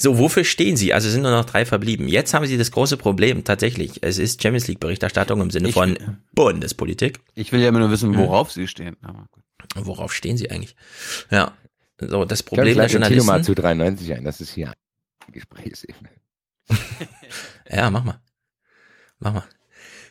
So, 0.00 0.16
wofür 0.18 0.44
stehen 0.44 0.76
Sie? 0.76 0.94
Also 0.94 1.08
es 1.08 1.14
sind 1.14 1.22
nur 1.22 1.32
noch 1.32 1.44
drei 1.44 1.64
verblieben. 1.66 2.06
Jetzt 2.06 2.32
haben 2.32 2.46
Sie 2.46 2.56
das 2.56 2.70
große 2.70 2.96
Problem, 2.96 3.42
tatsächlich. 3.42 4.02
Es 4.02 4.18
ist 4.18 4.40
Champions 4.40 4.68
League 4.68 4.78
Berichterstattung 4.78 5.40
im 5.40 5.50
Sinne 5.50 5.68
Ich- 5.68 5.74
von 5.74 5.98
Bundespolitik. 6.34 7.18
Ich 7.34 7.50
will 7.50 7.60
ja 7.60 7.68
immer 7.68 7.80
nur 7.80 7.90
wissen, 7.90 8.10
Mhm. 8.10 8.18
worauf 8.18 8.52
sie 8.52 8.68
stehen. 8.68 8.96
Aber 9.02 9.26
gut. 9.32 9.42
Worauf 9.74 10.14
stehen 10.14 10.36
Sie 10.36 10.50
eigentlich? 10.50 10.76
Ja. 11.30 11.52
So, 12.00 12.24
das 12.24 12.40
Ich 12.40 12.46
Problem 12.46 12.68
ich 12.68 12.74
der 12.74 12.82
lade 12.84 12.92
den 12.92 13.02
Tilo 13.08 13.24
mal 13.24 13.32
Journalisten. 13.42 13.54
zu 13.56 13.60
93 13.60 14.12
ein, 14.14 14.24
das 14.24 14.40
ist 14.40 14.50
hier 14.54 14.68
ein 14.68 15.32
Gesprächsebene. 15.32 16.08
Ja, 17.70 17.90
mach 17.90 18.04
mal. 18.04 18.20
Mach 19.18 19.32
mal. 19.34 19.44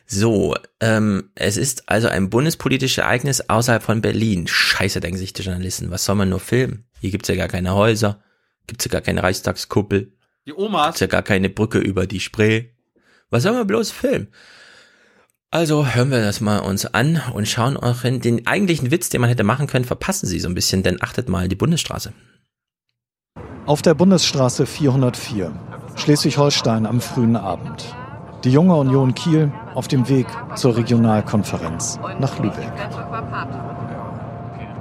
So, 0.06 0.54
ähm, 0.80 1.30
es 1.34 1.56
ist 1.56 1.88
also 1.88 2.08
ein 2.08 2.30
bundespolitisches 2.30 2.98
Ereignis 2.98 3.40
außerhalb 3.48 3.82
von 3.82 4.00
Berlin. 4.00 4.46
Scheiße, 4.46 5.00
denken 5.00 5.18
sich 5.18 5.32
die 5.32 5.42
Journalisten. 5.42 5.90
Was 5.90 6.04
soll 6.04 6.14
man 6.16 6.28
nur 6.28 6.40
filmen? 6.40 6.84
Hier 7.00 7.10
gibt's 7.10 7.28
ja 7.28 7.34
gar 7.36 7.48
keine 7.48 7.74
Häuser, 7.74 8.22
gibt's 8.68 8.84
ja 8.84 8.90
gar 8.90 9.00
keine 9.00 9.22
Reichstagskuppel, 9.22 10.12
Die 10.46 10.54
Omas. 10.54 10.86
gibt's 10.86 11.00
ja 11.00 11.06
gar 11.08 11.22
keine 11.22 11.50
Brücke 11.50 11.78
über 11.78 12.06
die 12.06 12.20
Spree. 12.20 12.66
Was 13.30 13.42
soll 13.42 13.52
man 13.52 13.66
bloß 13.66 13.90
filmen? 13.90 14.28
Also 15.50 15.86
hören 15.86 16.10
wir 16.10 16.20
das 16.20 16.40
mal 16.40 16.58
uns 16.58 16.86
an 16.86 17.22
und 17.32 17.48
schauen 17.48 17.76
auch 17.78 18.04
in 18.04 18.20
den 18.20 18.46
eigentlichen 18.46 18.90
Witz, 18.90 19.08
den 19.08 19.20
man 19.22 19.30
hätte 19.30 19.44
machen 19.44 19.66
können, 19.66 19.86
verpassen 19.86 20.26
Sie 20.26 20.38
so 20.40 20.48
ein 20.48 20.54
bisschen, 20.54 20.82
denn 20.82 21.02
achtet 21.02 21.28
mal 21.28 21.48
die 21.48 21.56
Bundesstraße. 21.56 22.12
Auf 23.64 23.82
der 23.82 23.94
Bundesstraße 23.94 24.66
404, 24.66 25.52
Schleswig-Holstein 25.96 26.86
am 26.86 27.00
frühen 27.00 27.36
Abend. 27.36 27.94
Die 28.44 28.50
junge 28.52 28.76
Union 28.76 29.14
Kiel 29.14 29.52
auf 29.74 29.88
dem 29.88 30.08
Weg 30.08 30.26
zur 30.54 30.76
Regionalkonferenz 30.76 31.98
nach 32.20 32.38
Lübeck. 32.38 32.72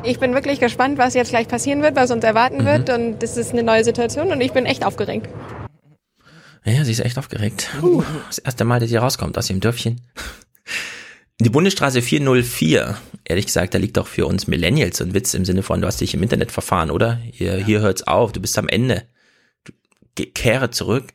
Ich 0.07 0.19
bin 0.19 0.33
wirklich 0.33 0.59
gespannt, 0.61 0.97
was 0.97 1.13
jetzt 1.15 1.29
gleich 1.31 1.47
passieren 1.49 1.81
wird, 1.81 1.95
was 1.97 2.11
uns 2.11 2.23
erwarten 2.23 2.59
Mhm. 2.59 2.65
wird. 2.65 2.89
Und 2.89 3.19
das 3.21 3.35
ist 3.35 3.51
eine 3.51 3.61
neue 3.63 3.83
Situation 3.83 4.31
und 4.31 4.39
ich 4.39 4.53
bin 4.53 4.65
echt 4.65 4.85
aufgeregt. 4.85 5.27
Ja, 6.63 6.83
sie 6.85 6.91
ist 6.91 6.99
echt 7.01 7.17
aufgeregt. 7.17 7.69
Das 8.27 8.37
erste 8.37 8.63
Mal, 8.65 8.79
dass 8.79 8.89
sie 8.89 8.95
rauskommt 8.97 9.37
aus 9.37 9.49
ihrem 9.49 9.59
Dörfchen. 9.59 10.01
Die 11.39 11.49
Bundesstraße 11.49 12.01
404, 12.01 12.97
ehrlich 13.25 13.45
gesagt, 13.45 13.73
da 13.73 13.77
liegt 13.77 13.97
doch 13.97 14.07
für 14.07 14.25
uns 14.25 14.47
Millennials 14.47 15.01
ein 15.01 15.13
Witz 15.13 15.33
im 15.33 15.45
Sinne 15.45 15.61
von, 15.61 15.81
du 15.81 15.87
hast 15.87 16.01
dich 16.01 16.13
im 16.13 16.23
Internet 16.23 16.51
verfahren, 16.51 16.89
oder? 16.89 17.19
Hier, 17.31 17.57
hier 17.57 17.81
hört's 17.81 18.03
auf, 18.07 18.31
du 18.31 18.39
bist 18.41 18.57
am 18.57 18.67
Ende. 18.67 19.03
Du, 19.65 19.73
kehre 20.33 20.71
zurück. 20.71 21.05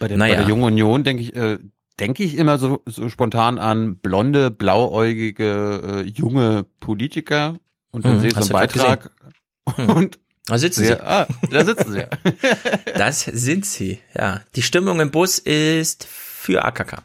Bei 0.00 0.08
der, 0.08 0.16
Naja. 0.16 0.34
bei 0.34 0.40
der 0.40 0.48
Jungen 0.48 0.64
Union 0.64 1.04
denke 1.04 1.22
ich, 1.22 1.36
äh, 1.36 1.58
denke 2.00 2.24
ich 2.24 2.36
immer 2.36 2.58
so, 2.58 2.82
so 2.86 3.08
spontan 3.08 3.58
an 3.58 3.96
blonde, 3.98 4.50
blauäugige, 4.50 6.02
äh, 6.04 6.08
junge 6.08 6.64
Politiker 6.80 7.58
und 7.92 8.04
dann 8.04 8.16
Mhm, 8.16 8.20
sehe 8.20 8.28
ich 8.30 8.34
so 8.34 8.40
einen 8.40 8.48
Beitrag 8.50 9.10
und 9.76 10.18
Da 10.46 10.58
sitzen 10.58 10.84
sie. 10.84 11.00
ah, 11.00 11.26
da 11.50 11.64
sitzen 11.64 11.92
sie. 11.92 11.98
ja. 12.00 12.08
Das 12.98 13.20
sind 13.22 13.64
sie, 13.64 14.00
ja. 14.14 14.40
Die 14.56 14.62
Stimmung 14.62 14.98
im 15.00 15.10
Bus 15.12 15.38
ist 15.38 16.04
für 16.04 16.64
AKK. 16.64 17.02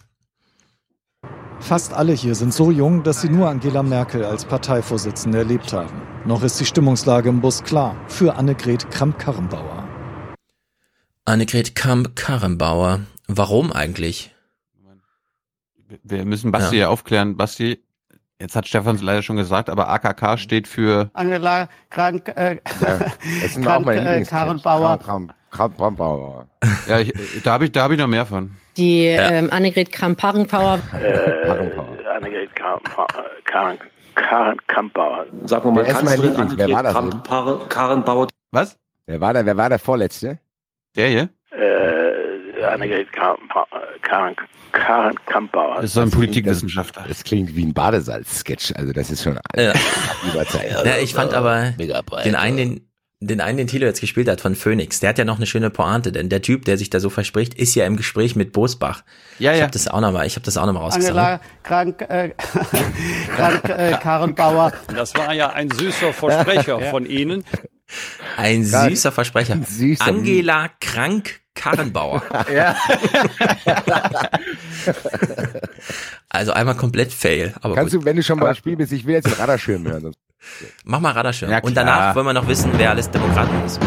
Fast 1.60 1.94
alle 1.94 2.14
hier 2.14 2.36
sind 2.36 2.54
so 2.54 2.72
jung, 2.72 3.04
dass 3.04 3.22
sie 3.22 3.30
nur 3.30 3.50
Angela 3.50 3.84
Merkel 3.84 4.24
als 4.24 4.46
Parteivorsitzende 4.46 5.40
erlebt 5.40 5.74
haben. 5.74 6.02
Noch 6.26 6.44
ist 6.44 6.60
die 6.60 6.66
Stimmungslage 6.66 7.30
im 7.30 7.42
Bus 7.42 7.64
klar 7.64 7.96
für 8.08 8.36
Annegret 8.36 8.90
Kramp-Karrenbauer. 8.92 9.88
Annegret 11.26 11.76
Kamp-Karrenbauer. 11.76 13.02
Warum 13.28 13.74
eigentlich? 13.74 14.34
Wir 16.04 16.26
müssen 16.26 16.52
Basti 16.52 16.76
Ja. 16.78 16.82
ja. 16.84 16.90
aufklären. 16.90 17.38
Basti, 17.38 17.84
jetzt 18.40 18.56
hat 18.56 18.68
Stefan 18.68 18.96
es 18.96 19.02
leider 19.02 19.22
schon 19.22 19.38
gesagt, 19.38 19.70
aber 19.70 19.90
AKK 19.90 20.38
steht 20.38 20.68
für 20.68 21.10
Angela 21.14 21.68
Krank, 21.90 22.28
äh, 22.36 22.58
Das 23.42 23.54
sind 23.54 23.68
auch 23.68 23.80
meine 23.82 24.18
äh, 24.18 24.24
Karrenbauer. 24.24 24.98
Kram, 25.00 25.32
Kram, 25.52 25.76
Kram, 25.78 25.96
Bauer. 25.96 26.48
Ja, 26.88 27.00
ich, 27.00 27.14
da 27.44 27.54
habe 27.54 27.66
ich, 27.66 27.72
da 27.72 27.84
habe 27.84 27.94
ich 27.96 28.00
noch 28.00 28.08
mehr 28.08 28.26
von. 28.26 28.52
Die 28.76 29.06
ähm, 29.08 29.50
Annegret 29.52 29.92
Kramp-Karrenbauer. 29.92 30.80
Annegret 32.16 32.56
Karen 34.16 34.58
Kampauer. 34.68 35.26
Sagen 35.46 35.66
wir 35.66 35.72
mal, 35.72 35.86
Wer 35.86 36.04
mein 36.04 36.22
Lieblings? 36.22 36.58
Wer 36.58 36.70
war 36.72 36.84
das 36.84 36.96
Annegret 36.96 37.24
Kramp- 37.24 37.70
Karrenbauer. 37.70 38.28
Was? 38.52 38.78
Wer 39.06 39.22
war 39.22 39.34
der, 39.34 39.46
wer 39.46 39.58
war 39.58 39.70
der 39.70 39.80
Vorletzte? 39.80 40.40
Der 40.96 41.08
hier? 41.10 41.30
Annegret 42.68 43.12
Kampauer. 43.12 43.68
Das 45.76 45.86
ist 45.86 45.94
so 45.94 46.02
ein 46.02 46.12
Politikwissenschaftler. 46.12 47.06
Das 47.08 47.24
klingt 47.24 47.56
wie 47.56 47.66
ein 47.66 47.74
Badesalz-Sketch, 47.74 48.74
also 48.76 48.94
das 48.94 49.10
ist 49.10 49.24
schon 49.24 49.40
Ja. 49.56 49.74
Ja, 50.84 50.98
ich 51.02 51.14
fand 51.14 51.34
aber 51.34 51.72
den 52.24 52.36
einen, 52.36 52.58
den, 52.58 52.82
den 53.20 53.42
einen, 53.42 53.58
den 53.58 53.68
Thilo 53.68 53.86
jetzt 53.86 54.02
gespielt 54.02 54.30
hat 54.30 54.42
von 54.42 54.56
Phoenix, 54.56 55.00
der 55.00 55.10
hat 55.10 55.18
ja 55.18 55.26
noch 55.26 55.38
eine 55.38 55.48
schöne 55.48 55.70
Pointe, 55.70 56.12
denn 56.12 56.30
der 56.30 56.42
Typ, 56.42 56.66
der 56.66 56.78
sich 56.78 56.90
da 56.90 57.00
so 57.00 57.10
verspricht, 57.10 57.54
ist 57.56 57.74
ja 57.76 57.86
im 57.86 57.98
Gespräch 57.98 58.36
mit 58.36 58.52
Bosbach. 58.52 59.04
Ja, 59.40 59.52
ich 59.54 59.58
ja. 59.58 59.64
habe 59.64 59.74
das 59.74 59.88
auch 59.88 60.02
noch 60.02 60.12
mal, 60.12 60.28
ich 60.28 60.36
habe 60.36 60.46
das 60.46 60.58
auch 60.58 60.66
noch 60.66 60.74
mal 60.74 60.82
rausgesammelt. 60.82 61.18
Angela 61.18 61.42
Krank, 61.64 62.02
äh, 62.02 62.30
Krank 63.36 63.70
äh, 63.70 63.92
Karrenbauer. 64.02 64.74
Das 64.96 65.16
war 65.16 65.34
ja 65.34 65.50
ein 65.50 65.72
süßer 65.72 66.14
Versprecher 66.14 66.80
Ja. 66.82 66.90
von 66.92 67.06
Ihnen. 67.06 67.44
Ein 68.36 68.66
süßer 68.66 69.12
Versprecher. 69.12 69.58
Süßer. 69.66 70.06
Angela 70.06 70.70
Krank 70.80 71.40
Karrenbauer. 71.58 72.22
Ja. 72.54 72.76
Also 76.30 76.52
einmal 76.54 76.76
komplett 76.76 77.12
fail. 77.12 77.54
Aber 77.62 77.76
Kannst 77.76 77.94
gut. 77.94 78.02
du, 78.02 78.06
wenn 78.06 78.16
du 78.16 78.24
schon 78.24 78.40
mal 78.40 78.54
Spiel 78.56 78.76
bist, 78.76 78.92
ich 78.92 79.06
will 79.06 79.16
jetzt 79.16 79.28
den 79.28 79.34
Radarschirm 79.34 79.86
hören. 79.88 80.14
Mach 80.86 81.00
mal 81.00 81.12
Radarschirm. 81.12 81.52
Ja, 81.52 81.60
Und 81.60 81.76
danach 81.76 82.16
wollen 82.16 82.26
wir 82.26 82.34
noch 82.34 82.48
wissen, 82.48 82.72
wer 82.78 82.92
alles 82.92 83.10
Demokraten 83.10 83.66
ist. 83.66 83.80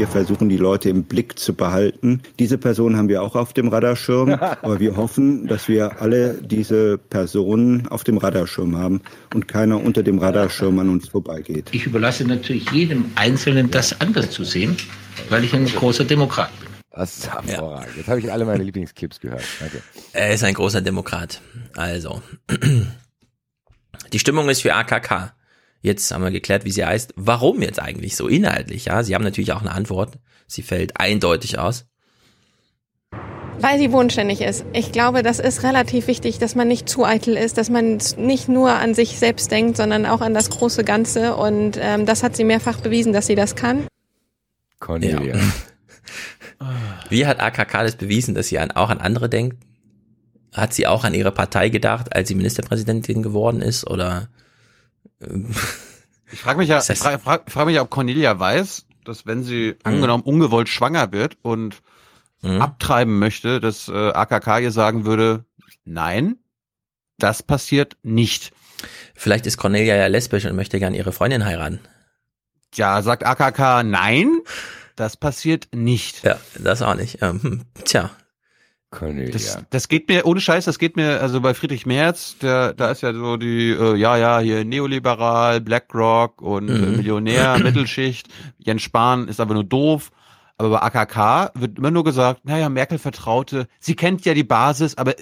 Wir 0.00 0.08
versuchen, 0.08 0.48
die 0.48 0.56
Leute 0.56 0.88
im 0.88 1.04
Blick 1.04 1.38
zu 1.38 1.52
behalten. 1.52 2.22
Diese 2.38 2.56
Person 2.56 2.96
haben 2.96 3.10
wir 3.10 3.22
auch 3.22 3.36
auf 3.36 3.52
dem 3.52 3.68
Radarschirm, 3.68 4.30
aber 4.62 4.80
wir 4.80 4.96
hoffen, 4.96 5.46
dass 5.46 5.68
wir 5.68 6.00
alle 6.00 6.40
diese 6.40 6.96
Personen 6.96 7.86
auf 7.86 8.02
dem 8.02 8.16
Radarschirm 8.16 8.78
haben 8.78 9.02
und 9.34 9.46
keiner 9.46 9.78
unter 9.78 10.02
dem 10.02 10.18
Radarschirm 10.18 10.78
an 10.78 10.88
uns 10.88 11.10
vorbeigeht. 11.10 11.68
Ich 11.72 11.84
überlasse 11.84 12.24
natürlich 12.24 12.70
jedem 12.70 13.12
Einzelnen, 13.14 13.70
das 13.70 14.00
anders 14.00 14.30
zu 14.30 14.42
sehen, 14.42 14.74
weil 15.28 15.44
ich 15.44 15.52
ein 15.54 15.66
großer 15.66 16.04
Demokrat 16.04 16.48
bin. 16.60 16.70
Das 16.92 17.18
ist 17.18 17.30
hervorragend. 17.30 17.94
Jetzt 17.98 18.08
habe 18.08 18.20
ich 18.20 18.32
alle 18.32 18.46
meine 18.46 18.64
Lieblingsclips 18.64 19.20
gehört. 19.20 19.44
Danke. 19.60 19.82
Er 20.14 20.32
ist 20.32 20.42
ein 20.44 20.54
großer 20.54 20.80
Demokrat. 20.80 21.42
Also. 21.76 22.22
Die 24.14 24.18
Stimmung 24.18 24.48
ist 24.48 24.62
für 24.62 24.74
AKK. 24.74 25.34
Jetzt 25.82 26.10
haben 26.12 26.22
wir 26.22 26.30
geklärt, 26.30 26.64
wie 26.64 26.70
sie 26.70 26.84
heißt. 26.84 27.14
Warum 27.16 27.62
jetzt 27.62 27.80
eigentlich 27.80 28.16
so 28.16 28.28
inhaltlich? 28.28 28.86
Ja, 28.86 29.02
sie 29.02 29.14
haben 29.14 29.24
natürlich 29.24 29.52
auch 29.52 29.62
eine 29.62 29.72
Antwort. 29.72 30.18
Sie 30.46 30.62
fällt 30.62 31.00
eindeutig 31.00 31.58
aus. 31.58 31.86
Weil 33.58 33.78
sie 33.78 33.88
bodenständig 33.88 34.40
ist. 34.40 34.64
Ich 34.72 34.90
glaube, 34.90 35.22
das 35.22 35.38
ist 35.38 35.62
relativ 35.62 36.06
wichtig, 36.06 36.38
dass 36.38 36.54
man 36.54 36.66
nicht 36.66 36.88
zu 36.88 37.04
eitel 37.04 37.36
ist, 37.36 37.58
dass 37.58 37.68
man 37.68 37.98
nicht 38.16 38.48
nur 38.48 38.70
an 38.70 38.94
sich 38.94 39.18
selbst 39.18 39.50
denkt, 39.50 39.76
sondern 39.76 40.06
auch 40.06 40.22
an 40.22 40.32
das 40.32 40.48
große 40.48 40.82
Ganze. 40.82 41.36
Und 41.36 41.78
ähm, 41.80 42.06
das 42.06 42.22
hat 42.22 42.36
sie 42.36 42.44
mehrfach 42.44 42.80
bewiesen, 42.80 43.12
dass 43.12 43.26
sie 43.26 43.34
das 43.34 43.56
kann. 43.56 43.86
Cornelia. 44.78 45.36
Ja. 45.36 45.40
Wie 47.10 47.26
hat 47.26 47.40
AKK 47.40 47.82
das 47.84 47.96
bewiesen, 47.96 48.34
dass 48.34 48.48
sie 48.48 48.58
an, 48.58 48.70
auch 48.70 48.88
an 48.88 48.98
andere 48.98 49.28
denkt? 49.28 49.58
Hat 50.54 50.72
sie 50.72 50.86
auch 50.86 51.04
an 51.04 51.14
ihre 51.14 51.32
Partei 51.32 51.68
gedacht, 51.68 52.14
als 52.14 52.28
sie 52.28 52.34
Ministerpräsidentin 52.34 53.22
geworden 53.22 53.60
ist? 53.60 53.86
Oder 53.86 54.28
Ich 56.32 56.40
frage 56.40 56.58
mich 56.58 56.68
ja, 56.68 56.78
ich 56.78 56.98
frage 56.98 57.18
frag, 57.18 57.50
frag 57.50 57.66
mich, 57.66 57.78
ob 57.80 57.90
Cornelia 57.90 58.38
weiß, 58.38 58.86
dass 59.04 59.26
wenn 59.26 59.42
sie 59.42 59.76
angenommen 59.82 60.22
ungewollt 60.22 60.68
schwanger 60.68 61.12
wird 61.12 61.36
und 61.42 61.82
Mhm. 62.42 62.62
abtreiben 62.62 63.18
möchte, 63.18 63.60
dass 63.60 63.88
äh, 63.88 63.92
AKK 64.12 64.60
ihr 64.60 64.70
sagen 64.72 65.04
würde, 65.04 65.44
nein, 65.84 66.38
das 67.18 67.42
passiert 67.42 67.98
nicht. 68.02 68.52
Vielleicht 69.14 69.44
ist 69.44 69.58
Cornelia 69.58 69.94
ja 69.94 70.06
lesbisch 70.06 70.46
und 70.46 70.56
möchte 70.56 70.78
gern 70.78 70.94
ihre 70.94 71.12
Freundin 71.12 71.44
heiraten. 71.44 71.80
Ja, 72.74 73.02
sagt 73.02 73.26
AKK, 73.26 73.82
nein, 73.82 74.40
das 74.96 75.18
passiert 75.18 75.68
nicht. 75.74 76.24
Ja, 76.24 76.38
das 76.58 76.80
auch 76.80 76.94
nicht. 76.94 77.18
Ähm, 77.20 77.42
hm, 77.42 77.60
tja. 77.84 78.10
Cornelia. 78.90 79.30
Das, 79.32 79.58
das 79.70 79.88
geht 79.88 80.08
mir, 80.08 80.26
ohne 80.26 80.40
Scheiß, 80.40 80.64
das 80.64 80.78
geht 80.78 80.96
mir, 80.96 81.20
also 81.20 81.40
bei 81.40 81.54
Friedrich 81.54 81.86
Merz, 81.86 82.36
der, 82.38 82.74
da 82.74 82.90
ist 82.90 83.02
ja 83.02 83.12
so 83.12 83.36
die, 83.36 83.70
äh, 83.70 83.94
ja, 83.96 84.16
ja, 84.16 84.40
hier 84.40 84.64
neoliberal, 84.64 85.60
BlackRock 85.60 86.42
und 86.42 86.68
äh, 86.68 86.72
Mhm. 86.72 86.96
Millionär, 86.96 87.58
Mittelschicht, 87.62 88.28
Jens 88.58 88.82
Spahn 88.82 89.28
ist 89.28 89.40
aber 89.40 89.54
nur 89.54 89.64
doof. 89.64 90.10
Aber 90.58 90.68
bei 90.70 90.82
AKK 90.82 91.52
wird 91.54 91.78
immer 91.78 91.90
nur 91.90 92.04
gesagt, 92.04 92.44
naja, 92.44 92.68
Merkel 92.68 92.98
vertraute, 92.98 93.66
sie 93.78 93.96
kennt 93.96 94.26
ja 94.26 94.34
die 94.34 94.44
Basis, 94.44 94.98
aber 94.98 95.14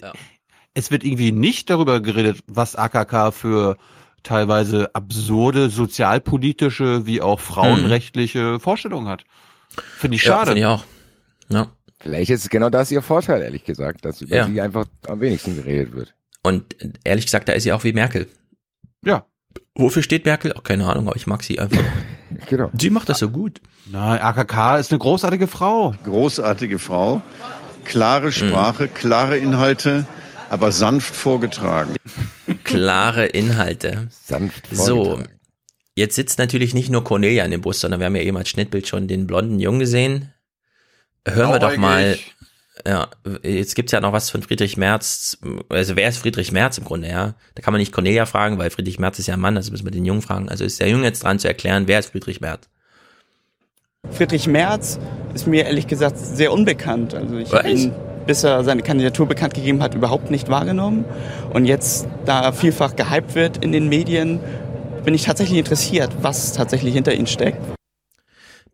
es 0.74 0.90
wird 0.90 1.04
irgendwie 1.04 1.30
nicht 1.30 1.70
darüber 1.70 2.00
geredet, 2.00 2.40
was 2.48 2.74
AKK 2.74 3.30
für 3.32 3.76
teilweise 4.24 4.92
absurde 4.96 5.70
sozialpolitische 5.70 7.06
wie 7.06 7.22
auch 7.22 7.38
frauenrechtliche 7.38 8.58
Vorstellungen 8.58 9.06
hat. 9.08 9.24
Finde 9.96 10.16
ich 10.16 10.24
Ja, 10.24 10.32
schade. 10.38 10.46
finde 10.52 10.60
ich 10.60 10.66
auch. 10.66 10.84
Ja. 11.50 11.68
Vielleicht 12.00 12.30
ist 12.30 12.48
genau 12.50 12.70
das 12.70 12.90
ihr 12.90 13.02
Vorteil, 13.02 13.42
ehrlich 13.42 13.64
gesagt, 13.64 14.04
dass 14.04 14.20
über 14.22 14.36
Ja. 14.36 14.46
sie 14.46 14.60
einfach 14.60 14.86
am 15.06 15.20
wenigsten 15.20 15.56
geredet 15.56 15.94
wird. 15.94 16.14
Und 16.42 16.76
ehrlich 17.04 17.26
gesagt, 17.26 17.48
da 17.48 17.52
ist 17.52 17.64
sie 17.64 17.72
auch 17.72 17.84
wie 17.84 17.92
Merkel. 17.92 18.28
Ja. 19.04 19.26
Wofür 19.74 20.02
steht 20.02 20.24
Merkel? 20.24 20.52
Auch 20.52 20.62
keine 20.62 20.86
Ahnung, 20.86 21.08
aber 21.08 21.16
ich 21.16 21.26
mag 21.26 21.42
sie 21.42 21.58
einfach. 21.58 21.82
Genau. 22.50 22.70
Sie 22.78 22.90
macht 22.90 23.08
das 23.08 23.18
so 23.20 23.30
gut. 23.30 23.60
Nein, 23.90 24.20
AKK 24.20 24.76
ist 24.78 24.92
eine 24.92 24.98
großartige 24.98 25.46
Frau. 25.48 25.94
Großartige 26.04 26.78
Frau, 26.78 27.22
klare 27.84 28.32
Sprache, 28.32 28.86
klare 28.86 29.38
Inhalte, 29.38 30.06
aber 30.50 30.70
sanft 30.70 31.16
vorgetragen. 31.16 31.96
Klare 32.64 33.26
Inhalte. 33.26 34.08
Sanft 34.10 34.68
So. 34.70 35.04
vorgetragen. 35.04 35.32
Jetzt 35.96 36.16
sitzt 36.16 36.38
natürlich 36.38 36.74
nicht 36.74 36.90
nur 36.90 37.02
Cornelia 37.02 37.44
in 37.46 37.50
dem 37.50 37.62
Bus, 37.62 37.80
sondern 37.80 37.98
wir 38.00 38.06
haben 38.06 38.16
ja 38.16 38.22
eben 38.22 38.36
als 38.36 38.50
Schnittbild 38.50 38.86
schon 38.86 39.08
den 39.08 39.26
blonden 39.26 39.58
Jungen 39.58 39.80
gesehen. 39.80 40.32
Hören 41.34 41.52
wir 41.52 41.59
doch 41.59 41.76
mal. 41.76 42.18
Ja, 42.86 43.09
jetzt 43.42 43.74
gibt's 43.74 43.92
ja 43.92 44.00
noch 44.00 44.12
was 44.12 44.30
von 44.30 44.42
Friedrich 44.42 44.76
Merz. 44.76 45.36
Also 45.68 45.96
wer 45.96 46.09
ist 46.09 46.18
Friedrich 46.18 46.52
Merz 46.52 46.78
im 46.78 46.84
Grunde, 46.84 47.09
ja? 47.09 47.34
Da 47.55 47.62
kann 47.62 47.72
man 47.72 47.80
nicht 47.80 47.92
Cornelia 47.92 48.24
fragen, 48.24 48.56
weil 48.59 48.70
Friedrich 48.70 48.98
Merz 48.98 49.18
ist 49.18 49.26
ja 49.26 49.34
ein 49.34 49.40
Mann, 49.40 49.56
also 49.56 49.72
müssen 49.72 49.84
wir 49.84 49.90
den 49.90 50.05
Jungen 50.05 50.22
fragen. 50.22 50.48
Also 50.48 50.64
ist 50.64 50.78
der 50.80 50.88
Junge 50.88 51.05
jetzt 51.05 51.24
dran 51.24 51.38
zu 51.38 51.48
erklären, 51.48 51.88
wer 51.88 51.98
ist 51.98 52.12
Friedrich 52.12 52.40
Merz? 52.40 52.68
Friedrich 54.12 54.46
Merz 54.46 54.98
ist 55.34 55.46
mir 55.46 55.66
ehrlich 55.66 55.88
gesagt 55.88 56.18
sehr 56.18 56.52
unbekannt. 56.52 57.14
Also 57.14 57.36
ich 57.36 57.52
habe 57.52 57.68
ihn, 57.68 57.92
bis 58.26 58.44
er 58.44 58.62
seine 58.62 58.82
Kandidatur 58.82 59.26
bekannt 59.26 59.55
gegeben 59.55 59.82
hat, 59.82 59.94
überhaupt 59.94 60.30
nicht 60.30 60.48
wahrgenommen. 60.48 61.05
Und 61.52 61.64
jetzt, 61.64 62.06
da 62.24 62.52
vielfach 62.52 62.94
gehypt 62.94 63.34
wird 63.34 63.62
in 63.62 63.72
den 63.72 63.88
Medien, 63.88 64.38
bin 65.05 65.14
ich 65.14 65.24
tatsächlich 65.24 65.59
interessiert, 65.59 66.10
was 66.22 66.52
tatsächlich 66.52 66.94
hinter 66.94 67.12
ihm 67.12 67.26
steckt. 67.26 67.60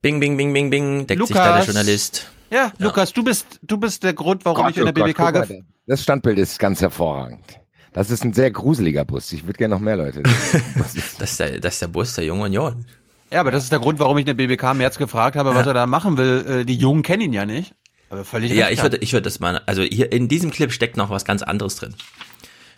Bing, 0.02 0.20
bing, 0.20 0.36
bing, 0.36 0.52
bing, 0.52 0.68
bing, 0.68 1.06
deckt 1.06 1.26
sich 1.26 1.34
da 1.34 1.44
der 1.44 1.52
Lukas. 1.52 1.66
Journalist. 1.66 2.30
Ja, 2.50 2.72
Lukas, 2.78 3.12
du 3.12 3.24
bist, 3.24 3.60
du 3.62 3.78
bist 3.78 4.02
der 4.04 4.12
Grund, 4.12 4.44
warum 4.44 4.68
ich 4.68 4.76
in 4.76 4.84
der 4.84 4.92
Gott, 4.92 5.04
BBK 5.04 5.16
guck 5.16 5.34
mal, 5.34 5.46
gef 5.46 5.62
Das 5.86 6.02
Standbild 6.02 6.38
ist 6.38 6.58
ganz 6.58 6.80
hervorragend. 6.80 7.44
Das 7.92 8.10
ist 8.10 8.24
ein 8.24 8.32
sehr 8.32 8.50
gruseliger 8.50 9.04
Bus. 9.04 9.32
Ich 9.32 9.44
würde 9.46 9.58
gerne 9.58 9.74
noch 9.74 9.80
mehr 9.80 9.96
Leute. 9.96 10.22
Das 10.78 10.94
ist 10.94 11.40
der, 11.40 11.60
das 11.60 11.74
ist 11.74 11.82
der 11.82 11.88
Bus 11.88 12.14
der 12.14 12.24
Jungen 12.24 12.42
Union. 12.42 12.84
Ja, 13.30 13.40
aber 13.40 13.50
das 13.50 13.64
ist 13.64 13.72
der 13.72 13.78
Grund, 13.78 13.98
warum 13.98 14.18
ich 14.18 14.22
in 14.26 14.36
der 14.36 14.46
BBK 14.46 14.72
im 14.72 14.78
März 14.78 14.98
gefragt 14.98 15.36
habe, 15.36 15.54
was 15.54 15.66
er 15.66 15.74
da 15.74 15.86
machen 15.86 16.16
will. 16.18 16.44
Äh, 16.60 16.64
Die 16.64 16.76
Jungen 16.76 17.02
kennen 17.02 17.22
ihn 17.22 17.32
ja 17.32 17.46
nicht. 17.46 17.74
Aber 18.10 18.24
völlig 18.24 18.52
Ja, 18.52 18.68
ich 18.70 18.82
würde, 18.82 18.98
ich 18.98 19.12
würde 19.12 19.22
das 19.24 19.40
mal, 19.40 19.60
also 19.66 19.82
hier 19.82 20.12
in 20.12 20.28
diesem 20.28 20.50
Clip 20.50 20.70
steckt 20.70 20.96
noch 20.96 21.10
was 21.10 21.24
ganz 21.24 21.42
anderes 21.42 21.76
drin. 21.76 21.94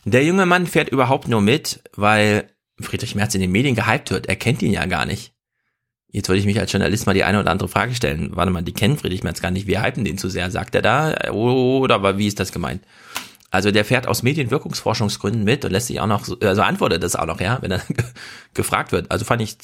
Der 0.05 0.25
junge 0.25 0.47
Mann 0.47 0.67
fährt 0.67 0.89
überhaupt 0.89 1.29
nur 1.29 1.41
mit, 1.41 1.83
weil 1.95 2.49
Friedrich 2.81 3.15
Merz 3.15 3.35
in 3.35 3.41
den 3.41 3.51
Medien 3.51 3.75
gehypt 3.75 4.11
wird. 4.11 4.27
Er 4.29 4.37
kennt 4.37 4.63
ihn 4.63 4.73
ja 4.73 4.87
gar 4.87 5.05
nicht. 5.05 5.33
Jetzt 6.11 6.29
würde 6.29 6.39
ich 6.39 6.47
mich 6.47 6.59
als 6.59 6.73
Journalist 6.73 7.07
mal 7.07 7.15
die 7.15 7.25
eine 7.25 7.41
oder 7.41 7.51
andere 7.51 7.69
Frage 7.69 7.95
stellen. 7.95 8.31
Warte 8.35 8.51
mal, 8.51 8.63
die 8.63 8.73
kennen 8.73 8.97
Friedrich 8.97 9.23
Merz 9.25 9.43
gar 9.43 9.51
nicht. 9.51 9.67
Wir 9.67 9.83
hypen 9.83 10.05
den 10.05 10.19
zu 10.19 10.29
sehr. 10.29 10.51
Sagt 10.51 10.75
er 10.75 10.83
da? 10.83 11.31
Oder 11.33 11.97
aber 11.97 12.17
wie 12.17 12.27
ist 12.27 12.41
das 12.41 12.53
gemeint? 12.53 12.83
Also 13.51 13.71
der 13.71 13.85
fährt 13.85 14.07
aus 14.07 14.23
Medienwirkungsforschungsgründen 14.23 15.45
mit 15.45 15.65
und 15.65 15.71
lässt 15.71 15.87
sich 15.89 16.01
auch 16.01 16.07
noch, 16.07 16.25
so- 16.25 16.39
also 16.41 16.63
antwortet 16.63 17.03
das 17.03 17.17
auch 17.17 17.27
noch, 17.27 17.41
ja, 17.41 17.59
wenn 17.61 17.71
er 17.71 17.81
gefragt 18.55 18.93
wird. 18.93 19.11
Also 19.11 19.25
fand 19.25 19.41
ich 19.43 19.59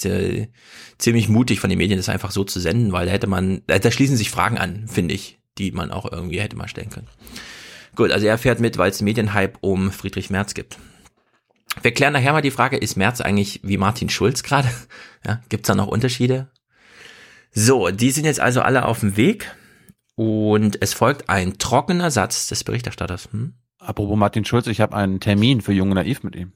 ziemlich 0.98 1.28
mutig 1.28 1.60
von 1.60 1.68
den 1.70 1.78
Medien, 1.78 1.98
das 1.98 2.08
einfach 2.08 2.30
so 2.30 2.44
zu 2.44 2.60
senden, 2.60 2.92
weil 2.92 3.06
da 3.06 3.12
hätte 3.12 3.26
man, 3.26 3.62
da, 3.66 3.90
schließen 3.90 4.16
sich 4.16 4.30
Fragen 4.30 4.58
an, 4.58 4.86
finde 4.88 5.14
ich, 5.14 5.38
die 5.58 5.72
man 5.72 5.90
auch 5.90 6.10
irgendwie 6.10 6.40
hätte 6.40 6.56
mal 6.56 6.68
stellen 6.68 6.90
können. 6.90 7.08
Gut, 7.94 8.10
also 8.12 8.26
er 8.26 8.38
fährt 8.38 8.60
mit, 8.60 8.78
weil 8.78 8.90
es 8.90 9.02
Medienhype 9.02 9.58
um 9.60 9.90
Friedrich 9.92 10.30
Merz 10.30 10.54
gibt. 10.54 10.78
Wir 11.80 11.92
klären 11.92 12.12
nachher 12.12 12.32
mal 12.32 12.42
die 12.42 12.50
Frage, 12.50 12.76
ist 12.76 12.96
Merz 12.96 13.20
eigentlich 13.20 13.60
wie 13.62 13.78
Martin 13.78 14.08
Schulz 14.08 14.42
gerade? 14.42 14.68
Ja, 15.24 15.40
gibt's 15.48 15.68
da 15.68 15.76
noch 15.76 15.86
Unterschiede? 15.86 16.48
So, 17.52 17.90
die 17.90 18.10
sind 18.10 18.24
jetzt 18.24 18.40
also 18.40 18.60
alle 18.60 18.86
auf 18.86 19.00
dem 19.00 19.16
Weg 19.16 19.54
und 20.16 20.82
es 20.82 20.94
folgt 20.94 21.28
ein 21.28 21.58
trockener 21.58 22.10
Satz 22.10 22.48
des 22.48 22.64
Berichterstatters. 22.64 23.28
Hm? 23.30 23.54
Apropos 23.78 24.16
Martin 24.18 24.44
Schulz, 24.44 24.66
ich 24.66 24.80
habe 24.80 24.96
einen 24.96 25.20
Termin 25.20 25.60
für 25.60 25.72
Jung 25.72 25.90
und 25.90 25.94
Naiv 25.94 26.24
mit 26.24 26.34
ihm. 26.34 26.50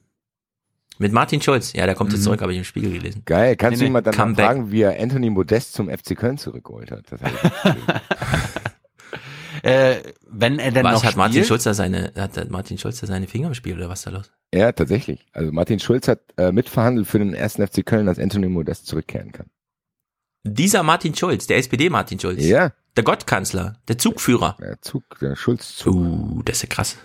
Mit 0.97 1.13
Martin 1.13 1.41
Schulz, 1.41 1.71
ja, 1.73 1.85
der 1.85 1.95
kommt 1.95 2.11
jetzt 2.11 2.21
Mhm. 2.21 2.25
zurück, 2.25 2.41
habe 2.41 2.51
ich 2.51 2.57
im 2.57 2.63
Spiegel 2.65 2.91
gelesen. 2.91 3.21
Geil. 3.23 3.55
Kannst 3.55 3.77
Nee, 3.79 3.85
du 3.85 3.89
nee, 3.89 3.93
mal 3.93 4.01
dann 4.01 4.35
fragen, 4.35 4.69
wie 4.71 4.81
er 4.81 4.99
Anthony 5.01 5.29
Modest 5.29 5.71
zum 5.73 5.89
FC 5.89 6.15
Köln 6.17 6.37
zurückgeholt 6.37 6.91
hat? 6.91 7.03
Das 9.67 9.97
Äh, 9.97 10.13
wenn 10.29 10.59
er 10.59 10.71
denn 10.71 10.83
Was 10.83 10.93
noch 10.93 11.03
hat 11.03 11.15
Martin? 11.15 11.43
Schulz 11.43 11.63
da 11.63 11.73
seine, 11.73 12.13
hat 12.15 12.49
Martin 12.49 12.77
Schulz 12.77 12.99
da 12.99 13.07
seine 13.07 13.27
Finger 13.27 13.47
im 13.47 13.53
Spiel 13.53 13.75
oder 13.75 13.89
was 13.89 13.99
ist 13.99 14.07
da 14.07 14.11
los? 14.11 14.31
ja, 14.53 14.71
tatsächlich. 14.71 15.25
Also 15.33 15.51
Martin 15.51 15.79
Schulz 15.79 16.07
hat 16.07 16.19
äh, 16.37 16.51
mitverhandelt 16.51 17.07
für 17.07 17.19
den 17.19 17.33
ersten 17.33 17.65
FC 17.67 17.85
Köln, 17.85 18.05
dass 18.05 18.17
Anthony 18.19 18.47
Modest 18.47 18.87
zurückkehren 18.87 19.31
kann. 19.31 19.47
Dieser 20.43 20.83
Martin 20.83 21.13
Schulz, 21.15 21.47
der 21.47 21.57
SPD 21.57 21.89
Martin 21.89 22.19
Schulz. 22.19 22.43
Ja. 22.43 22.71
Der 22.95 23.03
Gottkanzler, 23.03 23.75
der 23.89 23.97
Zugführer. 23.97 24.55
Der 24.61 24.81
Zug, 24.81 25.03
der 25.19 25.35
Schulz-Zug. 25.35 25.93
Uh, 25.95 26.41
das 26.43 26.57
ist 26.57 26.61
ja 26.63 26.69
krass. 26.69 26.97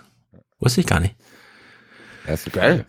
Wusste 0.59 0.79
ich 0.81 0.87
gar 0.87 0.99
nicht. 1.01 1.15
Erste 2.25 2.49
Geil. 2.51 2.85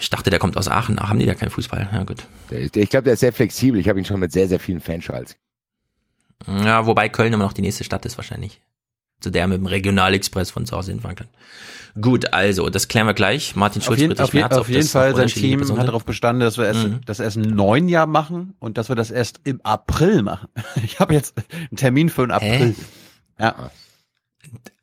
Ich 0.00 0.08
dachte, 0.10 0.30
der 0.30 0.38
kommt 0.38 0.56
aus 0.56 0.68
Aachen. 0.68 0.98
Ach, 0.98 1.10
haben 1.10 1.18
die 1.18 1.26
da 1.26 1.34
keinen 1.34 1.50
Fußball? 1.50 1.88
Ja, 1.92 2.04
gut. 2.04 2.24
Ist- 2.50 2.76
ich 2.76 2.88
glaube, 2.88 3.04
der 3.04 3.12
ist 3.14 3.20
sehr 3.20 3.32
flexibel. 3.34 3.78
Ich 3.80 3.88
habe 3.88 3.98
ihn 3.98 4.04
schon 4.06 4.18
mit 4.20 4.32
sehr, 4.32 4.48
sehr 4.48 4.58
vielen 4.60 4.80
Fanschals. 4.80 5.36
Ja, 6.46 6.86
wobei 6.86 7.08
Köln 7.08 7.32
immer 7.32 7.44
noch 7.44 7.52
die 7.52 7.62
nächste 7.62 7.84
Stadt 7.84 8.06
ist 8.06 8.16
wahrscheinlich. 8.16 8.60
Zu 9.20 9.30
der 9.30 9.46
mit 9.48 9.58
dem 9.58 9.66
Regionalexpress 9.66 10.50
von 10.50 10.64
zu 10.66 10.76
Hause 10.76 10.92
hinfahren 10.92 11.16
kann. 11.16 11.28
Gut, 12.00 12.32
also, 12.32 12.68
das 12.68 12.86
klären 12.86 13.06
wir 13.08 13.14
gleich. 13.14 13.56
Martin 13.56 13.80
Auf 13.80 13.86
Schulz, 13.86 14.00
jeden, 14.00 14.18
auf, 14.20 14.32
je, 14.32 14.40
Merz, 14.40 14.52
auf 14.52 14.60
ob 14.60 14.68
jeden 14.68 14.86
Fall, 14.86 15.16
sein 15.16 15.26
Team 15.26 15.58
Personen 15.58 15.80
hat 15.80 15.88
darauf 15.88 16.04
bestanden, 16.04 16.40
dass 16.40 16.56
wir 16.56 16.66
es, 16.66 16.76
Mhm. 16.76 17.00
das 17.04 17.18
erst 17.18 17.36
im 17.36 17.42
neuen 17.42 17.88
Jahr 17.88 18.06
machen 18.06 18.54
und 18.60 18.78
dass 18.78 18.88
wir 18.88 18.94
das 18.94 19.10
erst 19.10 19.40
im 19.44 19.60
April 19.62 20.22
machen. 20.22 20.48
Ich 20.84 21.00
habe 21.00 21.14
jetzt 21.14 21.34
einen 21.50 21.76
Termin 21.76 22.08
für 22.08 22.22
den 22.22 22.30
April. 22.30 22.76
Ja. 23.40 23.70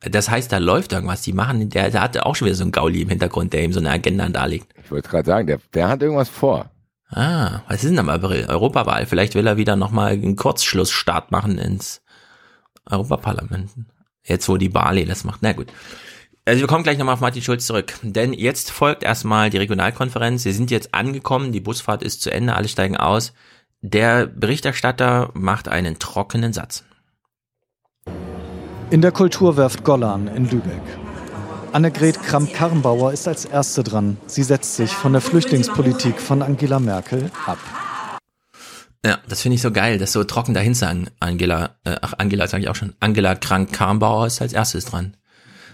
Das 0.02 0.28
heißt, 0.30 0.52
da 0.52 0.58
läuft 0.58 0.92
irgendwas. 0.92 1.22
Die 1.22 1.32
machen, 1.32 1.70
der, 1.70 1.90
der 1.90 2.02
hatte 2.02 2.26
auch 2.26 2.36
schon 2.36 2.46
wieder 2.46 2.54
so 2.56 2.62
einen 2.64 2.72
Gauli 2.72 3.02
im 3.02 3.08
Hintergrund, 3.08 3.52
der 3.52 3.64
ihm 3.64 3.72
so 3.72 3.80
eine 3.80 3.90
Agenda 3.90 4.28
darlegt. 4.28 4.74
Ich 4.84 4.90
wollte 4.90 5.08
gerade 5.08 5.26
sagen, 5.26 5.46
der, 5.46 5.58
der 5.72 5.88
hat 5.88 6.02
irgendwas 6.02 6.28
vor. 6.28 6.70
Ah, 7.08 7.62
was 7.68 7.82
ist 7.84 7.90
denn 7.90 7.98
am 7.98 8.08
April? 8.10 8.46
Europawahl. 8.48 9.06
Vielleicht 9.06 9.34
will 9.34 9.46
er 9.46 9.56
wieder 9.56 9.76
nochmal 9.76 10.12
einen 10.12 10.36
Kurzschlussstart 10.36 11.30
machen 11.30 11.56
ins 11.58 12.02
Europaparlament. 12.84 13.70
Jetzt, 14.26 14.48
wo 14.48 14.56
die 14.56 14.68
Bali 14.68 15.04
das 15.04 15.24
macht. 15.24 15.42
Na 15.42 15.52
gut. 15.52 15.72
Also 16.44 16.60
wir 16.60 16.68
kommen 16.68 16.84
gleich 16.84 16.98
nochmal 16.98 17.14
auf 17.14 17.20
Martin 17.20 17.42
Schulz 17.42 17.66
zurück. 17.66 17.94
Denn 18.02 18.32
jetzt 18.32 18.70
folgt 18.70 19.02
erstmal 19.02 19.50
die 19.50 19.58
Regionalkonferenz. 19.58 20.42
Sie 20.42 20.52
sind 20.52 20.70
jetzt 20.70 20.94
angekommen, 20.94 21.52
die 21.52 21.60
Busfahrt 21.60 22.02
ist 22.02 22.22
zu 22.22 22.30
Ende, 22.30 22.54
alle 22.54 22.68
steigen 22.68 22.96
aus. 22.96 23.32
Der 23.82 24.26
Berichterstatter 24.26 25.30
macht 25.34 25.68
einen 25.68 25.98
trockenen 25.98 26.52
Satz. 26.52 26.84
In 28.90 29.00
der 29.02 29.12
Kulturwerft 29.12 29.84
Gollan 29.84 30.28
in 30.28 30.48
Lübeck. 30.48 30.82
Annegret 31.72 32.22
Kramp-Karrenbauer 32.22 33.12
ist 33.12 33.26
als 33.28 33.44
Erste 33.44 33.82
dran. 33.82 34.16
Sie 34.26 34.44
setzt 34.44 34.76
sich 34.76 34.92
von 34.92 35.12
der 35.12 35.20
Flüchtlingspolitik 35.20 36.20
von 36.20 36.42
Angela 36.42 36.78
Merkel 36.78 37.30
ab. 37.46 37.58
Ja, 39.04 39.18
das 39.28 39.42
finde 39.42 39.56
ich 39.56 39.62
so 39.62 39.70
geil, 39.70 39.98
das 39.98 40.12
so 40.12 40.24
trocken 40.24 40.54
dahin 40.54 40.74
sagen. 40.74 41.08
Angela, 41.20 41.76
äh, 41.84 41.96
ach, 42.00 42.14
Angela 42.18 42.48
sage 42.48 42.64
ich 42.64 42.68
auch 42.68 42.74
schon. 42.74 42.94
Angela 43.00 43.34
Krank-Karrenbauer 43.34 44.26
ist 44.26 44.42
als 44.42 44.52
erstes 44.52 44.86
dran. 44.86 45.16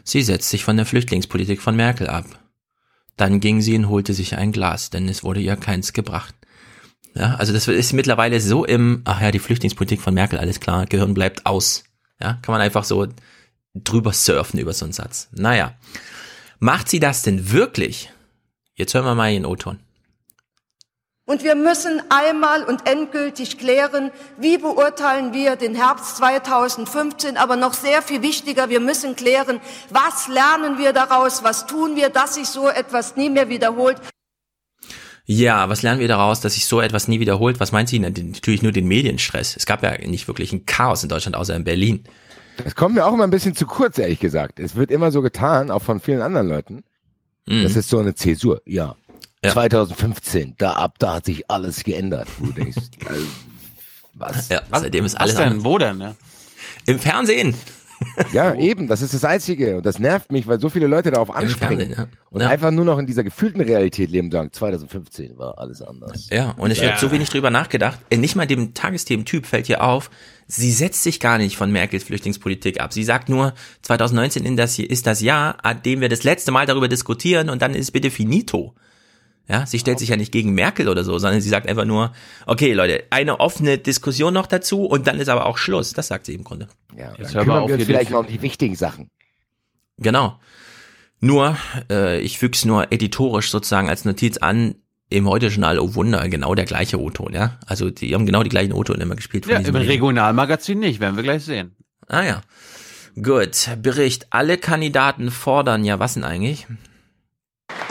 Sie 0.04 0.22
setzt 0.22 0.50
sich 0.50 0.64
von 0.64 0.76
der 0.76 0.86
Flüchtlingspolitik 0.86 1.62
von 1.62 1.76
Merkel 1.76 2.08
ab. 2.08 2.26
Dann 3.16 3.40
ging 3.40 3.60
sie 3.60 3.76
und 3.76 3.88
holte 3.88 4.14
sich 4.14 4.36
ein 4.36 4.52
Glas, 4.52 4.90
denn 4.90 5.08
es 5.08 5.22
wurde 5.22 5.40
ihr 5.40 5.56
keins 5.56 5.92
gebracht. 5.92 6.34
Ja, 7.14 7.34
also 7.34 7.52
das 7.52 7.68
ist 7.68 7.92
mittlerweile 7.92 8.40
so 8.40 8.64
im, 8.64 9.02
ach 9.04 9.20
ja, 9.20 9.30
die 9.30 9.38
Flüchtlingspolitik 9.38 10.00
von 10.00 10.14
Merkel, 10.14 10.38
alles 10.38 10.60
klar, 10.60 10.86
Gehirn 10.86 11.14
bleibt 11.14 11.46
aus. 11.46 11.84
Ja, 12.20 12.38
kann 12.42 12.52
man 12.52 12.60
einfach 12.60 12.84
so 12.84 13.06
drüber 13.74 14.12
surfen 14.12 14.58
über 14.60 14.72
so 14.72 14.84
einen 14.84 14.92
Satz. 14.92 15.28
Naja. 15.32 15.74
Macht 16.58 16.88
sie 16.88 17.00
das 17.00 17.22
denn 17.22 17.50
wirklich? 17.50 18.10
Jetzt 18.74 18.94
hören 18.94 19.04
wir 19.04 19.14
mal 19.14 19.32
ihren 19.32 19.46
O-Ton. 19.46 19.80
Und 21.24 21.44
wir 21.44 21.54
müssen 21.54 22.02
einmal 22.08 22.64
und 22.64 22.88
endgültig 22.88 23.56
klären, 23.56 24.10
wie 24.38 24.58
beurteilen 24.58 25.32
wir 25.32 25.54
den 25.54 25.76
Herbst 25.76 26.16
2015, 26.16 27.36
aber 27.36 27.54
noch 27.54 27.74
sehr 27.74 28.02
viel 28.02 28.22
wichtiger, 28.22 28.70
wir 28.70 28.80
müssen 28.80 29.14
klären, 29.14 29.60
was 29.88 30.26
lernen 30.26 30.78
wir 30.78 30.92
daraus, 30.92 31.44
was 31.44 31.66
tun 31.66 31.94
wir, 31.94 32.08
dass 32.08 32.34
sich 32.34 32.48
so 32.48 32.68
etwas 32.68 33.14
nie 33.14 33.30
mehr 33.30 33.48
wiederholt. 33.48 33.98
Ja, 35.24 35.68
was 35.68 35.82
lernen 35.82 36.00
wir 36.00 36.08
daraus, 36.08 36.40
dass 36.40 36.54
sich 36.54 36.66
so 36.66 36.80
etwas 36.80 37.06
nie 37.06 37.20
wiederholt? 37.20 37.60
Was 37.60 37.70
meint 37.70 37.88
sie? 37.88 38.00
Natürlich 38.00 38.62
nur 38.62 38.72
den 38.72 38.88
Medienstress. 38.88 39.56
Es 39.56 39.64
gab 39.64 39.84
ja 39.84 39.96
nicht 39.98 40.26
wirklich 40.26 40.52
ein 40.52 40.66
Chaos 40.66 41.04
in 41.04 41.08
Deutschland, 41.08 41.36
außer 41.36 41.54
in 41.54 41.62
Berlin. 41.62 42.02
Das 42.64 42.74
kommt 42.74 42.96
mir 42.96 43.06
auch 43.06 43.14
immer 43.14 43.24
ein 43.24 43.30
bisschen 43.30 43.54
zu 43.54 43.66
kurz, 43.66 43.96
ehrlich 43.98 44.18
gesagt. 44.18 44.58
Es 44.58 44.74
wird 44.74 44.90
immer 44.90 45.12
so 45.12 45.22
getan, 45.22 45.70
auch 45.70 45.82
von 45.82 46.00
vielen 46.00 46.20
anderen 46.20 46.48
Leuten. 46.48 46.82
Mhm. 47.46 47.62
Das 47.62 47.76
ist 47.76 47.88
so 47.88 47.98
eine 47.98 48.16
Zäsur, 48.16 48.60
ja. 48.66 48.96
Ja. 49.44 49.52
2015, 49.52 50.54
da 50.58 50.72
ab, 50.72 50.98
da 50.98 51.14
hat 51.14 51.26
sich 51.26 51.50
alles 51.50 51.84
geändert. 51.84 52.28
Wo 52.38 52.46
du 52.46 52.52
denkst, 52.52 52.78
also, 53.06 53.26
was? 54.14 54.48
Ja, 54.48 54.62
seitdem 54.70 55.04
ist 55.04 55.14
alles 55.14 55.36
was 55.36 55.44
denn? 55.44 55.64
Wo 55.64 55.78
denn? 55.78 56.00
Ja? 56.00 56.14
Im 56.86 56.98
Fernsehen. 56.98 57.54
Ja, 58.32 58.54
eben, 58.54 58.88
das 58.88 59.02
ist 59.02 59.14
das 59.14 59.24
Einzige. 59.24 59.76
Und 59.76 59.86
das 59.86 59.98
nervt 59.98 60.32
mich, 60.32 60.46
weil 60.46 60.60
so 60.60 60.68
viele 60.68 60.86
Leute 60.86 61.10
darauf 61.10 61.30
anspringen. 61.30 61.90
Ja. 61.90 62.08
Und 62.30 62.40
ja. 62.40 62.48
einfach 62.48 62.70
nur 62.70 62.84
noch 62.84 62.98
in 62.98 63.06
dieser 63.06 63.22
gefühlten 63.22 63.60
Realität 63.60 64.10
leben 64.10 64.26
und 64.26 64.32
sagen, 64.32 64.52
2015 64.52 65.38
war 65.38 65.58
alles 65.58 65.82
anders. 65.82 66.28
Ja, 66.30 66.50
und 66.56 66.70
es 66.70 66.80
wird 66.80 66.98
so 66.98 67.10
wenig 67.12 67.30
drüber 67.30 67.50
nachgedacht. 67.50 67.98
Äh, 68.10 68.16
nicht 68.16 68.36
mal 68.36 68.46
dem 68.46 68.74
Tagesthemen-Typ 68.74 69.46
fällt 69.46 69.66
hier 69.66 69.82
auf, 69.82 70.10
sie 70.46 70.72
setzt 70.72 71.02
sich 71.02 71.20
gar 71.20 71.38
nicht 71.38 71.56
von 71.56 71.70
Merkels 71.70 72.04
Flüchtlingspolitik 72.04 72.80
ab. 72.80 72.92
Sie 72.92 73.04
sagt 73.04 73.28
nur, 73.28 73.54
2019 73.82 74.58
ist 74.58 75.06
das 75.06 75.20
Jahr, 75.20 75.64
an 75.64 75.82
dem 75.82 76.00
wir 76.00 76.08
das 76.08 76.24
letzte 76.24 76.52
Mal 76.52 76.66
darüber 76.66 76.88
diskutieren 76.88 77.50
und 77.50 77.62
dann 77.62 77.74
ist 77.74 77.92
bitte 77.92 78.10
finito. 78.10 78.74
Ja, 79.52 79.66
sie 79.66 79.78
stellt 79.78 79.98
sich 79.98 80.08
ja 80.08 80.16
nicht 80.16 80.32
gegen 80.32 80.54
Merkel 80.54 80.88
oder 80.88 81.04
so, 81.04 81.18
sondern 81.18 81.42
sie 81.42 81.50
sagt 81.50 81.68
einfach 81.68 81.84
nur, 81.84 82.14
okay, 82.46 82.72
Leute, 82.72 83.04
eine 83.10 83.38
offene 83.38 83.76
Diskussion 83.76 84.32
noch 84.32 84.46
dazu 84.46 84.86
und 84.86 85.06
dann 85.06 85.20
ist 85.20 85.28
aber 85.28 85.44
auch 85.44 85.58
Schluss. 85.58 85.92
Das 85.92 86.06
sagt 86.06 86.24
sie 86.24 86.32
im 86.32 86.42
Grunde. 86.42 86.68
Ja, 86.96 87.12
jetzt 87.18 87.34
dann 87.34 87.44
kümmern 87.44 87.68
wir 87.68 87.74
uns 87.74 87.84
vielleicht 87.84 88.10
mal 88.10 88.20
um 88.20 88.26
die 88.26 88.40
wichtigen 88.40 88.76
Sachen. 88.76 89.10
Genau. 89.98 90.40
Nur, 91.20 91.58
äh, 91.90 92.18
ich 92.20 92.38
füg's 92.38 92.64
nur 92.64 92.90
editorisch 92.92 93.50
sozusagen 93.50 93.90
als 93.90 94.06
Notiz 94.06 94.38
an, 94.38 94.76
im 95.10 95.28
Heute-Journal, 95.28 95.78
oh 95.78 95.94
Wunder, 95.94 96.26
genau 96.30 96.54
der 96.54 96.64
gleiche 96.64 96.98
O-Ton, 96.98 97.34
ja? 97.34 97.58
Also 97.66 97.90
die 97.90 98.14
haben 98.14 98.24
genau 98.24 98.42
die 98.42 98.48
gleichen 98.48 98.72
O-Ton 98.72 99.02
immer 99.02 99.16
gespielt. 99.16 99.44
Von 99.44 99.52
ja, 99.52 99.60
im 99.60 99.76
Regionalmagazin 99.76 100.78
nicht, 100.78 100.98
werden 100.98 101.16
wir 101.16 101.22
gleich 101.22 101.44
sehen. 101.44 101.76
Ah 102.08 102.22
ja. 102.22 102.40
Gut, 103.22 103.68
Bericht. 103.82 104.28
Alle 104.30 104.56
Kandidaten 104.56 105.30
fordern 105.30 105.84
ja 105.84 105.98
was 105.98 106.14
denn 106.14 106.24
eigentlich? 106.24 106.66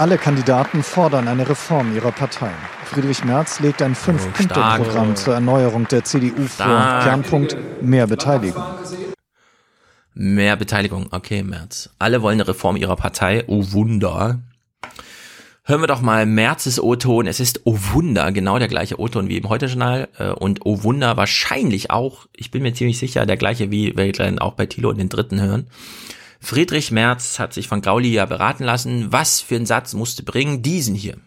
Alle 0.02 0.18
Kandidaten 0.18 0.81
fordern 0.81 1.27
eine 1.27 1.48
Reform 1.48 1.95
ihrer 1.95 2.11
Partei. 2.11 2.49
Friedrich 2.85 3.23
Merz 3.23 3.60
legt 3.60 3.84
ein 3.84 3.93
Fünf-Punkte-Programm 3.93 5.15
zur 5.15 5.35
Erneuerung 5.35 5.88
der 5.89 6.03
CDU 6.03 6.48
Stark. 6.48 7.03
vor. 7.03 7.03
Kernpunkt 7.03 7.56
mehr 7.84 8.07
Beteiligung. 8.07 8.64
Mehr 10.15 10.56
Beteiligung, 10.56 11.10
okay, 11.11 11.43
Merz. 11.43 11.91
Alle 11.99 12.23
wollen 12.23 12.41
eine 12.41 12.48
Reform 12.48 12.77
ihrer 12.77 12.95
Partei. 12.95 13.43
Oh 13.45 13.64
Wunder. 13.73 14.39
Hören 15.65 15.81
wir 15.81 15.88
doch 15.88 16.02
mal 16.02 16.26
Merzes 16.26 16.81
O-Ton. 16.81 17.27
Es 17.27 17.39
ist 17.39 17.61
Oh 17.65 17.77
Wunder, 17.93 18.31
genau 18.31 18.57
der 18.57 18.69
gleiche 18.69 18.99
O-Ton 18.99 19.30
wie 19.30 19.38
im 19.38 19.49
Heute-Journal. 19.49 20.10
Äh, 20.18 20.30
und 20.30 20.65
Oh 20.65 20.81
Wunder 20.81 21.15
wahrscheinlich 21.15 21.91
auch, 21.91 22.26
ich 22.35 22.49
bin 22.49 22.64
mir 22.64 22.73
ziemlich 22.73 22.98
sicher, 22.98 23.27
der 23.27 23.38
gleiche 23.38 23.69
wie 23.69 23.95
wir 23.95 24.11
dann 24.14 24.39
auch 24.39 24.53
bei 24.53 24.65
Thilo 24.65 24.89
in 24.89 24.98
den 24.98 25.10
dritten 25.10 25.39
hören. 25.39 25.68
Friedrich 26.41 26.91
Merz 26.91 27.39
hat 27.39 27.53
sich 27.53 27.68
von 27.68 27.81
Grauli 27.81 28.11
ja 28.11 28.26
beraten 28.26 28.63
lassen. 28.63 29.11
Was 29.11 29.41
für 29.41 29.55
einen 29.55 29.68
Satz 29.68 29.93
musste 29.93 30.23
bringen? 30.23 30.63
Diesen 30.63 30.95
hier. 30.95 31.18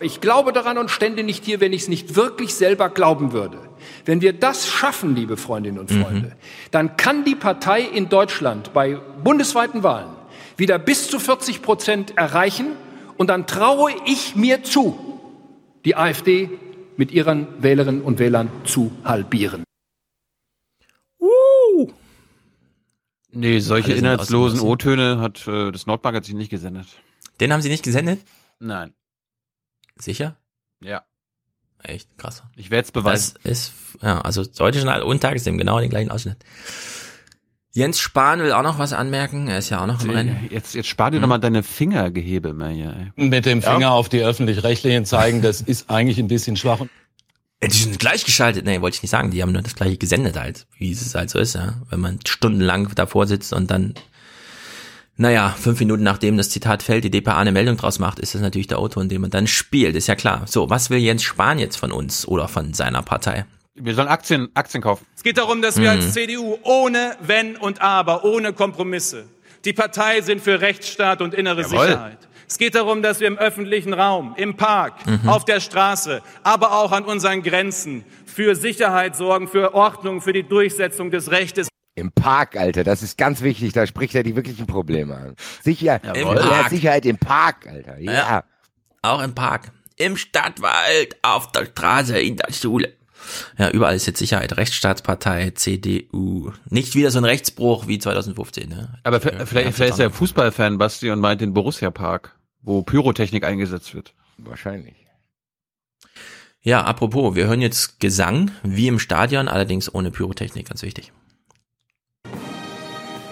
Ich 0.00 0.20
glaube 0.20 0.52
daran 0.52 0.78
und 0.78 0.90
stände 0.90 1.22
nicht 1.22 1.44
hier, 1.44 1.60
wenn 1.60 1.72
ich 1.72 1.82
es 1.82 1.88
nicht 1.88 2.16
wirklich 2.16 2.54
selber 2.54 2.88
glauben 2.88 3.32
würde. 3.32 3.58
Wenn 4.04 4.20
wir 4.20 4.32
das 4.32 4.68
schaffen, 4.68 5.14
liebe 5.14 5.36
Freundinnen 5.36 5.78
und 5.78 5.90
Freunde, 5.90 6.28
mhm. 6.28 6.32
dann 6.70 6.96
kann 6.96 7.24
die 7.24 7.34
Partei 7.34 7.82
in 7.82 8.08
Deutschland 8.08 8.72
bei 8.72 8.94
bundesweiten 9.22 9.82
Wahlen 9.82 10.10
wieder 10.56 10.78
bis 10.78 11.08
zu 11.08 11.18
40 11.18 11.62
Prozent 11.62 12.16
erreichen 12.16 12.68
und 13.16 13.28
dann 13.28 13.46
traue 13.46 13.92
ich 14.06 14.36
mir 14.36 14.62
zu, 14.62 14.98
die 15.84 15.96
AfD 15.96 16.50
mit 16.96 17.10
ihren 17.10 17.46
Wählerinnen 17.62 18.02
und 18.02 18.18
Wählern 18.18 18.50
zu 18.64 18.92
halbieren. 19.04 19.64
Nee, 23.32 23.60
solche 23.60 23.92
inhaltslosen 23.94 24.60
O-Töne 24.60 25.18
hat 25.20 25.46
äh, 25.48 25.72
das 25.72 25.86
Nordmagazin 25.86 26.36
nicht 26.36 26.50
gesendet. 26.50 26.86
Den 27.40 27.52
haben 27.52 27.62
sie 27.62 27.70
nicht 27.70 27.82
gesendet? 27.82 28.20
Nein. 28.58 28.92
Sicher? 29.96 30.36
Ja. 30.80 31.02
Echt 31.82 32.16
krass. 32.18 32.42
Ich 32.56 32.70
werde 32.70 32.84
es 32.84 32.92
beweisen. 32.92 33.34
Das 33.42 33.52
ist, 33.52 33.72
ja, 34.02 34.20
also 34.20 34.44
heute 34.60 34.78
Journal 34.78 35.02
und 35.02 35.20
Tagesthemen, 35.20 35.58
genau 35.58 35.80
den 35.80 35.90
gleichen 35.90 36.10
Ausschnitt. 36.10 36.38
Jens 37.74 37.98
Spahn 38.00 38.40
will 38.40 38.52
auch 38.52 38.62
noch 38.62 38.78
was 38.78 38.92
anmerken. 38.92 39.48
Er 39.48 39.58
ist 39.58 39.70
ja 39.70 39.80
auch 39.80 39.86
noch 39.86 40.04
im 40.04 40.10
Rennen. 40.10 40.48
Jetzt, 40.50 40.74
jetzt 40.74 40.88
spar 40.88 41.10
dir 41.10 41.16
hm. 41.16 41.22
doch 41.22 41.28
mal 41.28 41.38
deine 41.38 41.62
Fingergehebe 41.62 42.52
mehr 42.52 42.68
hier. 42.68 43.12
Ey. 43.16 43.28
Mit 43.28 43.46
dem 43.46 43.62
Finger 43.62 43.80
ja. 43.80 43.90
auf 43.90 44.10
die 44.10 44.22
Öffentlich-Rechtlichen 44.22 45.06
zeigen, 45.06 45.40
das 45.42 45.62
ist 45.62 45.88
eigentlich 45.88 46.18
ein 46.18 46.28
bisschen 46.28 46.56
schwach. 46.56 46.80
Die 47.62 47.70
sind 47.70 47.98
gleichgeschaltet. 47.98 48.64
Nee, 48.64 48.80
wollte 48.80 48.96
ich 48.96 49.02
nicht 49.02 49.10
sagen. 49.10 49.30
Die 49.30 49.40
haben 49.42 49.52
nur 49.52 49.62
das 49.62 49.74
gleiche 49.74 49.96
gesendet 49.96 50.38
halt, 50.38 50.66
wie 50.78 50.90
es 50.90 51.14
halt 51.14 51.30
so 51.30 51.38
ist, 51.38 51.54
ja. 51.54 51.74
Wenn 51.90 52.00
man 52.00 52.18
stundenlang 52.26 52.92
davor 52.94 53.26
sitzt 53.26 53.52
und 53.52 53.70
dann, 53.70 53.94
naja, 55.16 55.54
fünf 55.58 55.78
Minuten 55.78 56.02
nachdem 56.02 56.36
das 56.36 56.50
Zitat 56.50 56.82
fällt, 56.82 57.04
die 57.04 57.10
DPA 57.10 57.38
eine 57.38 57.52
Meldung 57.52 57.76
draus 57.76 58.00
macht, 58.00 58.18
ist 58.18 58.34
das 58.34 58.42
natürlich 58.42 58.66
der 58.66 58.78
Auto, 58.78 59.00
in 59.00 59.08
dem 59.08 59.22
man 59.22 59.30
dann 59.30 59.46
spielt, 59.46 59.94
ist 59.94 60.08
ja 60.08 60.16
klar. 60.16 60.42
So, 60.46 60.70
was 60.70 60.90
will 60.90 60.98
Jens 60.98 61.22
Spahn 61.22 61.60
jetzt 61.60 61.76
von 61.76 61.92
uns 61.92 62.26
oder 62.26 62.48
von 62.48 62.74
seiner 62.74 63.02
Partei? 63.02 63.46
Wir 63.74 63.94
sollen 63.94 64.08
Aktien, 64.08 64.48
Aktien 64.54 64.82
kaufen. 64.82 65.06
Es 65.16 65.22
geht 65.22 65.38
darum, 65.38 65.62
dass 65.62 65.78
wir 65.78 65.92
hm. 65.92 66.00
als 66.00 66.12
CDU 66.12 66.58
ohne 66.62 67.16
Wenn 67.20 67.56
und 67.56 67.80
Aber, 67.80 68.24
ohne 68.24 68.52
Kompromisse, 68.52 69.24
die 69.64 69.72
Partei 69.72 70.20
sind 70.20 70.42
für 70.42 70.60
Rechtsstaat 70.60 71.22
und 71.22 71.32
innere 71.32 71.62
Jawohl. 71.62 71.86
Sicherheit. 71.86 72.18
Es 72.52 72.58
geht 72.58 72.74
darum, 72.74 73.00
dass 73.00 73.18
wir 73.18 73.28
im 73.28 73.38
öffentlichen 73.38 73.94
Raum, 73.94 74.34
im 74.36 74.58
Park, 74.58 75.06
mhm. 75.06 75.26
auf 75.26 75.46
der 75.46 75.58
Straße, 75.58 76.20
aber 76.42 76.72
auch 76.72 76.92
an 76.92 77.06
unseren 77.06 77.42
Grenzen 77.42 78.04
für 78.26 78.56
Sicherheit 78.56 79.16
sorgen, 79.16 79.48
für 79.48 79.72
Ordnung, 79.72 80.20
für 80.20 80.34
die 80.34 80.42
Durchsetzung 80.42 81.10
des 81.10 81.30
Rechtes. 81.30 81.68
Im 81.94 82.12
Park, 82.12 82.58
Alter, 82.58 82.84
das 82.84 83.02
ist 83.02 83.16
ganz 83.16 83.40
wichtig, 83.40 83.72
da 83.72 83.86
spricht 83.86 84.14
er 84.14 84.22
die 84.22 84.36
wirklichen 84.36 84.66
Probleme 84.66 85.16
an. 85.16 85.34
Sicher, 85.62 85.98
Im 86.14 86.26
Park. 86.26 86.68
Sicherheit 86.68 87.06
im 87.06 87.16
Park, 87.16 87.66
Alter, 87.66 87.98
ja. 87.98 88.12
ja. 88.12 88.44
Auch 89.00 89.22
im 89.22 89.34
Park, 89.34 89.72
im 89.96 90.18
Stadtwald, 90.18 91.16
auf 91.22 91.52
der 91.52 91.64
Straße, 91.64 92.20
in 92.20 92.36
der 92.36 92.52
Schule. 92.52 92.92
Ja, 93.56 93.70
überall 93.70 93.96
ist 93.96 94.04
jetzt 94.06 94.18
Sicherheit, 94.18 94.54
Rechtsstaatspartei, 94.58 95.52
CDU. 95.54 96.52
Nicht 96.68 96.94
wieder 96.94 97.10
so 97.10 97.16
ein 97.16 97.24
Rechtsbruch 97.24 97.86
wie 97.86 97.98
2015. 97.98 98.68
Ne? 98.68 98.98
Aber 99.04 99.22
vielleicht, 99.22 99.48
vielleicht 99.48 99.94
ist 99.94 100.00
er 100.00 100.10
Fußballfan, 100.10 100.76
Basti, 100.76 101.10
und 101.10 101.20
meint 101.20 101.40
den 101.40 101.54
Borussia 101.54 101.90
Park 101.90 102.36
wo 102.62 102.82
Pyrotechnik 102.82 103.44
eingesetzt 103.44 103.94
wird. 103.94 104.14
Wahrscheinlich. 104.38 104.94
Ja, 106.60 106.82
apropos, 106.84 107.34
wir 107.34 107.46
hören 107.46 107.60
jetzt 107.60 107.98
Gesang, 107.98 108.52
wie 108.62 108.86
im 108.86 109.00
Stadion, 109.00 109.48
allerdings 109.48 109.92
ohne 109.92 110.10
Pyrotechnik, 110.10 110.68
ganz 110.68 110.82
wichtig. 110.82 111.12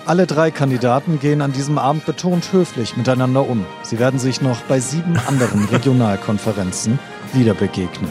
Alle 0.04 0.26
drei 0.26 0.50
Kandidaten 0.50 1.20
gehen 1.20 1.40
an 1.40 1.52
diesem 1.52 1.78
Abend 1.78 2.04
betont 2.04 2.52
höflich 2.52 2.96
miteinander 2.96 3.48
um. 3.48 3.64
Sie 3.82 4.00
werden 4.00 4.18
sich 4.18 4.40
noch 4.40 4.60
bei 4.62 4.80
sieben 4.80 5.16
anderen 5.16 5.66
Regionalkonferenzen 5.66 6.98
wieder 7.32 7.54
begegnen. 7.54 8.10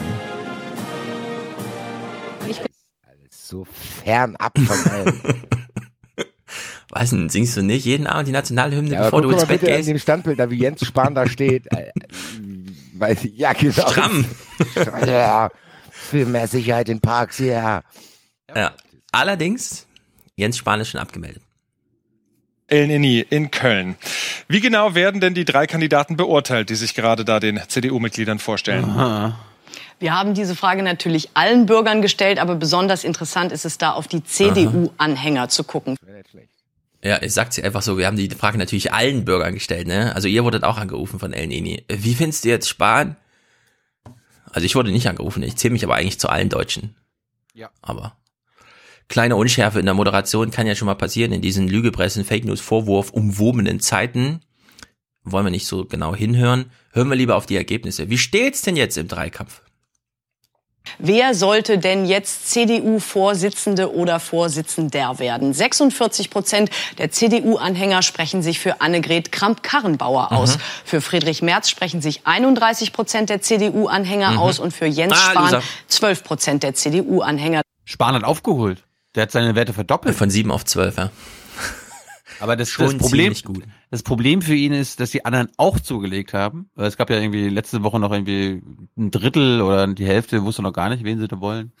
So 3.28 3.66
fernab 3.66 4.58
von 4.58 4.92
allem. 4.92 5.20
Was 6.90 7.10
denn, 7.10 7.28
singst 7.28 7.56
du 7.56 7.62
nicht 7.62 7.84
jeden 7.84 8.06
Abend 8.06 8.26
die 8.28 8.32
Nationalhymne, 8.32 8.94
Ja, 8.94 9.04
bevor 9.04 9.22
du 9.22 9.30
ins 9.30 9.46
Bett 9.46 9.60
bitte 9.60 9.72
an 9.72 9.76
gehst? 9.78 9.88
dem 9.88 9.98
Standbild, 9.98 10.38
da 10.38 10.50
wie 10.50 10.58
Jens 10.58 10.84
Spahn 10.84 11.14
da 11.14 11.28
steht. 11.28 11.66
äh, 11.72 11.90
Weiß 12.94 13.24
ich, 13.24 13.36
ja, 13.36 13.52
genau. 13.52 13.88
Stramm. 13.90 14.24
ja, 15.06 15.50
für 15.90 16.26
mehr 16.26 16.48
Sicherheit 16.48 16.88
in 16.88 17.00
Parks, 17.00 17.38
ja. 17.38 17.82
Ja. 18.54 18.72
Allerdings, 19.12 19.86
Jens 20.36 20.58
Spahn 20.58 20.80
ist 20.80 20.88
schon 20.90 21.00
abgemeldet. 21.00 21.42
El 22.66 22.86
Nini 22.86 23.20
in 23.28 23.50
Köln. 23.50 23.96
Wie 24.48 24.60
genau 24.60 24.94
werden 24.94 25.20
denn 25.20 25.34
die 25.34 25.44
drei 25.44 25.66
Kandidaten 25.66 26.16
beurteilt, 26.16 26.70
die 26.70 26.76
sich 26.76 26.94
gerade 26.94 27.24
da 27.24 27.40
den 27.40 27.60
CDU-Mitgliedern 27.66 28.38
vorstellen? 28.38 28.84
Wir 29.98 30.14
haben 30.14 30.34
diese 30.34 30.54
Frage 30.54 30.82
natürlich 30.84 31.30
allen 31.34 31.66
Bürgern 31.66 32.00
gestellt, 32.00 32.38
aber 32.38 32.54
besonders 32.54 33.02
interessant 33.04 33.50
ist 33.52 33.64
es 33.64 33.76
da, 33.78 33.90
auf 33.92 34.06
die 34.08 34.22
CDU-Anhänger 34.22 35.48
zu 35.48 35.64
gucken. 35.64 35.96
Ja, 37.02 37.22
ich 37.22 37.32
sag 37.32 37.52
sie 37.52 37.62
einfach 37.62 37.82
so, 37.82 37.96
wir 37.96 38.06
haben 38.06 38.16
die 38.16 38.28
Frage 38.28 38.58
natürlich 38.58 38.92
allen 38.92 39.24
Bürgern 39.24 39.54
gestellt, 39.54 39.86
ne? 39.86 40.14
Also 40.14 40.28
ihr 40.28 40.44
wurdet 40.44 40.64
auch 40.64 40.76
angerufen 40.76 41.18
von 41.18 41.32
El 41.32 41.46
Nini. 41.46 41.84
Wie 41.88 42.14
findest 42.14 42.44
du 42.44 42.50
jetzt 42.50 42.68
Spahn? 42.68 43.16
Also 44.44 44.66
ich 44.66 44.74
wurde 44.74 44.90
nicht 44.90 45.08
angerufen, 45.08 45.42
ich 45.42 45.56
zähle 45.56 45.72
mich 45.72 45.84
aber 45.84 45.94
eigentlich 45.94 46.20
zu 46.20 46.28
allen 46.28 46.50
Deutschen. 46.50 46.96
Ja. 47.54 47.70
Aber 47.80 48.16
kleine 49.08 49.36
Unschärfe 49.36 49.80
in 49.80 49.86
der 49.86 49.94
Moderation 49.94 50.50
kann 50.50 50.66
ja 50.66 50.74
schon 50.74 50.86
mal 50.86 50.94
passieren 50.94 51.32
in 51.32 51.40
diesen 51.40 51.68
Lügepressen, 51.68 52.24
Fake 52.24 52.44
News, 52.44 52.60
Vorwurf, 52.60 53.10
umwobenen 53.10 53.80
Zeiten. 53.80 54.40
Wollen 55.22 55.46
wir 55.46 55.50
nicht 55.50 55.66
so 55.66 55.84
genau 55.84 56.14
hinhören. 56.14 56.70
Hören 56.92 57.08
wir 57.08 57.16
lieber 57.16 57.36
auf 57.36 57.46
die 57.46 57.56
Ergebnisse. 57.56 58.10
Wie 58.10 58.18
steht's 58.18 58.62
denn 58.62 58.76
jetzt 58.76 58.98
im 58.98 59.08
Dreikampf? 59.08 59.62
Wer 60.98 61.34
sollte 61.34 61.78
denn 61.78 62.04
jetzt 62.04 62.50
CDU-Vorsitzende 62.50 63.94
oder 63.94 64.18
Vorsitzender 64.20 65.18
werden? 65.18 65.52
46 65.52 66.30
Prozent 66.30 66.70
der 66.98 67.10
CDU-Anhänger 67.10 68.02
sprechen 68.02 68.42
sich 68.42 68.58
für 68.58 68.80
Annegret 68.80 69.30
Kramp-Karrenbauer 69.32 70.32
aus. 70.32 70.56
Mhm. 70.56 70.60
Für 70.84 71.00
Friedrich 71.00 71.42
Merz 71.42 71.68
sprechen 71.68 72.00
sich 72.02 72.26
31 72.26 72.92
Prozent 72.92 73.30
der 73.30 73.40
CDU-Anhänger 73.40 74.32
Mhm. 74.32 74.38
aus 74.38 74.58
und 74.58 74.72
für 74.72 74.86
Jens 74.86 75.12
Ah, 75.14 75.30
Spahn 75.30 75.44
Loser. 75.44 75.62
12 75.88 76.24
Prozent 76.24 76.62
der 76.62 76.74
CDU-Anhänger. 76.74 77.62
Spahn 77.84 78.14
hat 78.14 78.24
aufgeholt. 78.24 78.82
Der 79.14 79.22
hat 79.24 79.32
seine 79.32 79.54
Werte 79.54 79.72
verdoppelt. 79.72 80.14
Von 80.16 80.30
sieben 80.30 80.50
auf 80.50 80.64
zwölf, 80.64 80.96
ja. 80.96 81.10
Aber 82.40 82.56
das, 82.56 82.74
das 82.74 82.96
Problem, 82.96 83.34
das 83.90 84.02
Problem 84.02 84.42
für 84.42 84.54
ihn 84.54 84.72
ist, 84.72 84.98
dass 84.98 85.10
die 85.10 85.24
anderen 85.24 85.48
auch 85.56 85.78
zugelegt 85.78 86.32
haben. 86.32 86.70
Es 86.76 86.96
gab 86.96 87.10
ja 87.10 87.18
irgendwie 87.18 87.48
letzte 87.48 87.82
Woche 87.82 88.00
noch 88.00 88.12
irgendwie 88.12 88.62
ein 88.96 89.10
Drittel 89.10 89.60
oder 89.60 89.86
die 89.86 90.06
Hälfte 90.06 90.42
wusste 90.42 90.62
noch 90.62 90.72
gar 90.72 90.88
nicht, 90.88 91.04
wen 91.04 91.18
sie 91.18 91.28
da 91.28 91.40
wollen. 91.40 91.72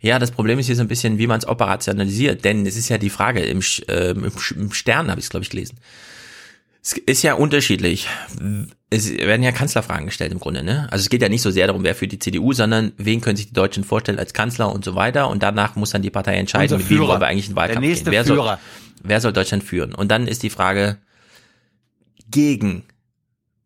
Ja, 0.00 0.18
das 0.18 0.30
Problem 0.30 0.58
ist 0.58 0.66
hier 0.66 0.76
so 0.76 0.82
ein 0.82 0.88
bisschen, 0.88 1.18
wie 1.18 1.26
man 1.26 1.38
es 1.38 1.48
operationalisiert, 1.48 2.44
denn 2.44 2.66
es 2.66 2.76
ist 2.76 2.88
ja 2.88 2.98
die 2.98 3.10
Frage, 3.10 3.40
im, 3.40 3.60
ähm, 3.88 4.30
im, 4.54 4.72
Stern 4.72 5.10
habe 5.10 5.18
ich 5.18 5.26
es, 5.26 5.30
glaube 5.30 5.42
ich, 5.42 5.50
gelesen. 5.50 5.80
Es 6.80 6.92
ist 6.92 7.22
ja 7.22 7.34
unterschiedlich. 7.34 8.06
Es 8.90 9.10
werden 9.10 9.42
ja 9.42 9.50
Kanzlerfragen 9.50 10.06
gestellt 10.06 10.30
im 10.32 10.38
Grunde, 10.38 10.62
ne? 10.62 10.86
Also 10.92 11.02
es 11.02 11.10
geht 11.10 11.20
ja 11.20 11.28
nicht 11.28 11.42
so 11.42 11.50
sehr 11.50 11.66
darum, 11.66 11.82
wer 11.82 11.96
für 11.96 12.06
die 12.06 12.20
CDU, 12.20 12.52
sondern 12.52 12.92
wen 12.96 13.20
können 13.20 13.36
sich 13.36 13.48
die 13.48 13.52
Deutschen 13.52 13.82
vorstellen 13.82 14.18
als 14.18 14.32
Kanzler 14.32 14.72
und 14.72 14.84
so 14.84 14.94
weiter. 14.94 15.28
Und 15.28 15.42
danach 15.42 15.74
muss 15.74 15.90
dann 15.90 16.02
die 16.02 16.10
Partei 16.10 16.36
entscheiden, 16.36 16.64
Unser 16.72 16.78
mit 16.78 16.88
wem 16.88 16.96
Führer. 16.96 17.08
wollen 17.08 17.20
wir 17.20 17.26
eigentlich 17.26 17.46
in 17.46 17.52
den 17.52 17.56
Wahlkampf 17.56 17.80
Der 17.80 17.88
nächste 17.88 18.04
gehen. 18.04 18.12
Wer 18.12 18.24
soll, 18.24 18.36
Führer. 18.36 18.60
Wer 19.02 19.20
soll 19.20 19.32
Deutschland 19.32 19.64
führen? 19.64 19.94
Und 19.94 20.10
dann 20.10 20.26
ist 20.26 20.42
die 20.42 20.50
Frage 20.50 20.98
gegen 22.30 22.84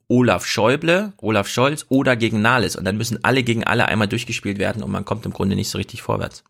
Olaf 0.09 0.45
Schäuble, 0.47 1.13
Olaf 1.19 1.49
Scholz 1.49 1.87
oder 1.89 2.17
gegen 2.17 2.43
Nahles. 2.43 2.77
Und 2.77 2.85
dann 2.85 2.97
müssen 2.97 3.25
alle 3.25 3.43
gegen 3.43 3.65
alle 3.65 3.89
einmal 3.89 4.09
durchgespielt 4.09 4.59
werden 4.59 4.83
und 4.83 4.91
man 4.91 5.05
kommt 5.05 5.25
im 5.25 5.33
Grunde 5.33 5.57
nicht 5.57 5.71
so 5.71 5.79
richtig 5.79 6.03
vorwärts. 6.03 6.45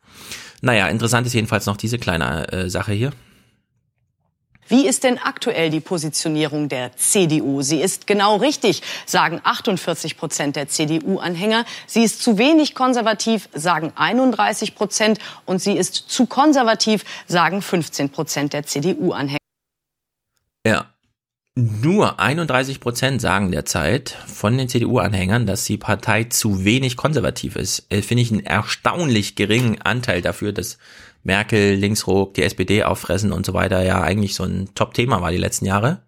Naja, 0.63 0.89
interessant 0.89 1.27
ist 1.27 1.33
jedenfalls 1.33 1.67
noch 1.67 1.77
diese 1.77 1.99
kleine 1.99 2.51
äh, 2.53 2.71
Sache 2.71 2.93
hier. 2.93 3.13
Wie 4.69 4.87
ist 4.87 5.05
denn 5.05 5.19
aktuell 5.19 5.71
die 5.71 5.81
Positionierung 5.81 6.69
der 6.69 6.97
CDU? 6.97 7.63
Sie 7.63 7.81
ist 7.81 8.07
genau 8.07 8.37
richtig, 8.37 8.83
sagen 9.07 9.41
48 9.43 10.17
Prozent 10.17 10.57
der 10.57 10.69
CDU-Anhänger. 10.69 11.65
Sie 11.87 12.03
ist 12.03 12.23
zu 12.23 12.39
wenig 12.39 12.75
konservativ, 12.75 13.49
sagen 13.53 13.93
31 13.97 14.75
Prozent. 14.75 15.19
Und 15.47 15.61
sie 15.61 15.77
ist 15.77 15.95
zu 15.95 16.27
konservativ, 16.27 17.05
sagen 17.27 17.61
15 17.61 18.11
Prozent 18.11 18.53
der 18.53 18.65
CDU-Anhänger. 18.65 19.39
Ja. 20.67 20.87
Nur 21.55 22.19
31 22.19 22.81
Prozent 22.81 23.21
sagen 23.21 23.53
derzeit 23.53 24.17
von 24.27 24.57
den 24.57 24.71
CDU-Anhängern, 24.71 25.45
dass 25.45 25.67
die 25.67 25.77
Partei 25.77 26.25
zu 26.25 26.65
wenig 26.65 26.97
konservativ 26.97 27.57
ist. 27.57 27.85
Äh, 27.91 28.01
Finde 28.01 28.23
ich 28.23 28.31
einen 28.31 28.41
erstaunlich 28.41 29.37
geringen 29.37 29.79
Anteil 29.83 30.23
dafür, 30.23 30.53
dass 30.53 30.79
Merkel, 31.25 31.75
Linksruck, 31.75 32.35
die 32.35 32.43
SPD 32.43 32.85
auffressen 32.85 33.33
und 33.33 33.47
so 33.47 33.55
weiter 33.55 33.83
ja 33.83 34.01
eigentlich 34.03 34.35
so 34.35 34.45
ein 34.45 34.69
Top-Thema 34.75 35.21
war 35.21 35.31
die 35.31 35.39
letzten 35.39 35.67
Jahre. 35.67 36.01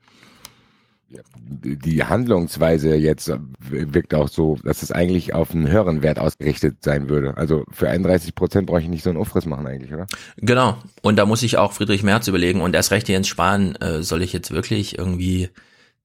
Die 1.46 2.02
Handlungsweise 2.02 2.96
jetzt 2.96 3.30
wirkt 3.60 4.14
auch 4.14 4.28
so, 4.28 4.58
dass 4.64 4.82
es 4.82 4.90
eigentlich 4.90 5.34
auf 5.34 5.52
einen 5.52 5.70
höheren 5.70 6.02
Wert 6.02 6.18
ausgerichtet 6.18 6.78
sein 6.80 7.08
würde. 7.08 7.36
Also 7.36 7.64
für 7.70 7.88
31 7.88 8.34
Prozent 8.34 8.66
brauche 8.66 8.80
ich 8.80 8.88
nicht 8.88 9.04
so 9.04 9.10
einen 9.10 9.18
Aufriss 9.18 9.44
machen 9.44 9.66
eigentlich, 9.66 9.92
oder? 9.92 10.06
Genau. 10.38 10.78
Und 11.02 11.16
da 11.16 11.26
muss 11.26 11.42
ich 11.42 11.58
auch 11.58 11.72
Friedrich 11.72 12.02
Merz 12.02 12.26
überlegen 12.28 12.60
und 12.60 12.74
erst 12.74 12.90
recht 12.90 13.08
Jens 13.08 13.28
Spahn, 13.28 13.76
äh, 13.76 14.02
soll 14.02 14.22
ich 14.22 14.32
jetzt 14.32 14.52
wirklich 14.52 14.98
irgendwie 14.98 15.50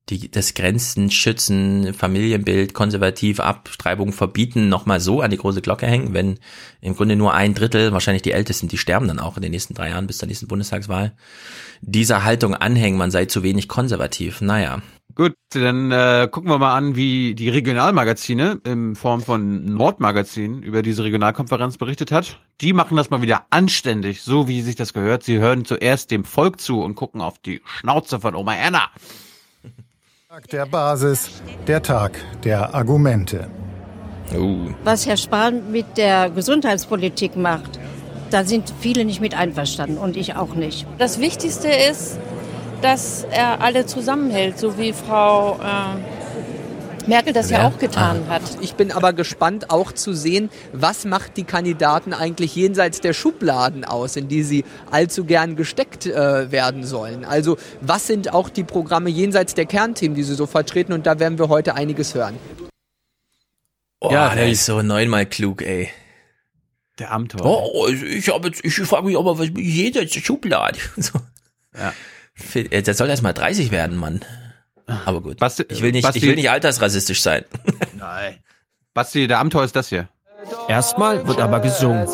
die, 0.09 0.29
das 0.31 0.53
Grenzen 0.53 1.11
schützen, 1.11 1.93
Familienbild, 1.93 2.73
konservativ, 2.73 3.39
Abtreibung 3.39 4.11
verbieten, 4.11 4.69
nochmal 4.69 4.99
so 4.99 5.21
an 5.21 5.31
die 5.31 5.37
große 5.37 5.61
Glocke 5.61 5.85
hängen, 5.85 6.13
wenn 6.13 6.39
im 6.81 6.95
Grunde 6.95 7.15
nur 7.15 7.33
ein 7.33 7.53
Drittel, 7.53 7.91
wahrscheinlich 7.91 8.23
die 8.23 8.31
Ältesten, 8.31 8.67
die 8.67 8.77
sterben 8.77 9.07
dann 9.07 9.19
auch 9.19 9.37
in 9.37 9.43
den 9.43 9.51
nächsten 9.51 9.73
drei 9.73 9.89
Jahren 9.89 10.07
bis 10.07 10.17
zur 10.17 10.27
nächsten 10.27 10.47
Bundestagswahl, 10.47 11.13
dieser 11.81 12.23
Haltung 12.23 12.55
anhängen, 12.55 12.97
man 12.97 13.11
sei 13.11 13.25
zu 13.25 13.43
wenig 13.43 13.67
konservativ. 13.67 14.41
Naja. 14.41 14.81
Gut, 15.15 15.33
dann 15.49 15.91
äh, 15.91 16.29
gucken 16.31 16.49
wir 16.49 16.59
mal 16.59 16.77
an, 16.77 16.95
wie 16.95 17.35
die 17.35 17.49
Regionalmagazine 17.49 18.61
in 18.63 18.95
Form 18.95 19.21
von 19.21 19.65
Nordmagazin 19.65 20.61
über 20.61 20.81
diese 20.81 21.03
Regionalkonferenz 21.03 21.77
berichtet 21.77 22.11
hat. 22.11 22.39
Die 22.61 22.73
machen 22.73 22.95
das 22.95 23.09
mal 23.09 23.21
wieder 23.21 23.45
anständig, 23.49 24.21
so 24.21 24.47
wie 24.47 24.61
sich 24.61 24.75
das 24.75 24.93
gehört. 24.93 25.23
Sie 25.23 25.39
hören 25.39 25.65
zuerst 25.65 26.11
dem 26.11 26.23
Volk 26.23 26.61
zu 26.61 26.81
und 26.81 26.95
gucken 26.95 27.21
auf 27.21 27.39
die 27.39 27.61
Schnauze 27.65 28.19
von 28.19 28.35
Oma 28.35 28.55
Erna. 28.55 28.91
Tag 30.31 30.47
der 30.49 30.67
Basis, 30.67 31.41
der 31.65 31.81
Tag 31.81 32.11
der 32.43 32.75
Argumente. 32.75 33.47
Was 34.83 35.07
Herr 35.07 35.17
Spahn 35.17 35.71
mit 35.71 35.97
der 35.97 36.29
Gesundheitspolitik 36.29 37.35
macht, 37.35 37.79
da 38.29 38.45
sind 38.45 38.71
viele 38.79 39.05
nicht 39.05 39.21
mit 39.21 39.35
einverstanden 39.35 39.97
und 39.97 40.15
ich 40.15 40.35
auch 40.35 40.53
nicht. 40.53 40.85
Das 40.99 41.19
Wichtigste 41.19 41.69
ist, 41.69 42.19
dass 42.83 43.23
er 43.31 43.61
alle 43.61 43.87
zusammenhält, 43.87 44.59
so 44.59 44.77
wie 44.77 44.93
Frau 44.93 45.55
äh, 45.63 46.18
Merkel 47.07 47.33
das 47.33 47.49
ja, 47.49 47.67
auch 47.67 47.77
getan 47.79 48.27
hat. 48.29 48.41
Ich 48.61 48.75
bin 48.75 48.91
aber 48.91 49.13
gespannt 49.13 49.69
auch 49.71 49.91
zu 49.91 50.13
sehen, 50.13 50.49
was 50.73 51.05
macht 51.05 51.37
die 51.37 51.43
Kandidaten 51.43 52.13
eigentlich 52.13 52.55
jenseits 52.55 53.01
der 53.01 53.13
Schubladen 53.13 53.83
aus, 53.85 54.15
in 54.15 54.27
die 54.27 54.43
sie 54.43 54.63
allzu 54.91 55.25
gern 55.25 55.55
gesteckt 55.55 56.05
äh, 56.05 56.51
werden 56.51 56.83
sollen. 56.85 57.25
Also 57.25 57.57
was 57.81 58.05
sind 58.07 58.33
auch 58.33 58.49
die 58.49 58.63
Programme 58.63 59.09
jenseits 59.09 59.55
der 59.55 59.65
Kernthemen, 59.65 60.15
die 60.15 60.23
sie 60.23 60.35
so 60.35 60.45
vertreten 60.45 60.93
und 60.93 61.05
da 61.05 61.19
werden 61.19 61.39
wir 61.39 61.49
heute 61.49 61.75
einiges 61.75 62.13
hören. 62.13 62.35
Oh, 64.01 64.11
Ja, 64.11 64.27
der 64.29 64.43
der- 64.43 64.49
ist 64.51 64.65
so 64.65 64.81
neunmal 64.81 65.25
klug, 65.25 65.61
ey. 65.61 65.89
Der 66.99 67.11
Amtor. 67.11 67.45
Oh, 67.45 67.87
ich 67.87 68.27
habe 68.29 68.49
jetzt, 68.49 68.63
ich 68.63 68.75
frage 68.75 69.05
mich 69.07 69.17
aber, 69.17 69.39
was 69.39 69.47
jenseits 69.55 70.13
der 70.13 70.21
Schublade. 70.21 70.77
So. 70.97 71.19
Ja. 71.77 71.93
Äh, 72.53 72.81
Der 72.81 72.93
soll 72.93 73.09
erst 73.09 73.23
mal 73.23 73.33
30 73.33 73.71
werden, 73.71 73.97
Mann. 73.97 74.21
Aber 75.05 75.21
gut. 75.21 75.37
Basti- 75.39 75.65
ich 75.69 75.81
will 75.81 75.91
nicht, 75.91 76.05
Basti- 76.05 76.17
ich 76.17 76.23
will 76.23 76.35
nicht 76.35 76.49
altersrassistisch 76.49 77.21
sein. 77.21 77.45
Nein. 77.97 78.37
Basti, 78.93 79.27
der 79.27 79.39
Amtor 79.39 79.63
ist 79.63 79.75
das 79.75 79.89
hier. 79.89 80.07
Erstmal 80.67 81.27
wird 81.27 81.39
aber 81.39 81.59
gesungen. 81.59 82.07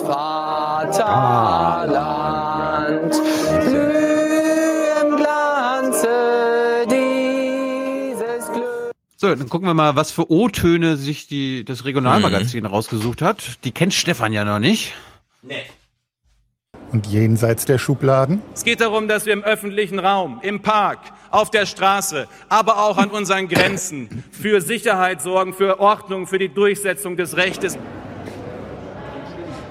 Vaterland, 1.85 3.15
im 5.05 5.15
Glanze 5.15 6.85
dieses 6.89 8.47
Glücks. 8.51 8.91
So, 9.17 9.33
dann 9.35 9.47
gucken 9.49 9.67
wir 9.67 9.73
mal, 9.73 9.95
was 9.95 10.11
für 10.11 10.29
O-Töne 10.31 10.97
sich 10.97 11.27
die, 11.27 11.63
das 11.65 11.85
Regionalmagazin 11.85 12.65
rausgesucht 12.65 13.21
hat. 13.21 13.43
Die 13.63 13.71
kennt 13.71 13.93
Stefan 13.93 14.33
ja 14.33 14.43
noch 14.43 14.59
nicht. 14.59 14.93
Und 16.91 17.07
jenseits 17.07 17.65
der 17.65 17.77
Schubladen? 17.77 18.41
Es 18.53 18.63
geht 18.63 18.79
darum, 18.79 19.07
dass 19.07 19.25
wir 19.25 19.33
im 19.33 19.43
öffentlichen 19.43 19.99
Raum, 19.99 20.39
im 20.41 20.61
Park, 20.61 20.99
auf 21.31 21.51
der 21.51 21.65
Straße, 21.65 22.27
aber 22.47 22.77
auch 22.77 22.97
an 22.97 23.09
unseren 23.09 23.47
Grenzen 23.47 24.23
für 24.31 24.61
Sicherheit 24.61 25.21
sorgen, 25.21 25.53
für 25.53 25.79
Ordnung, 25.79 26.27
für 26.27 26.39
die 26.39 26.49
Durchsetzung 26.49 27.17
des 27.17 27.35
Rechtes. 27.35 27.77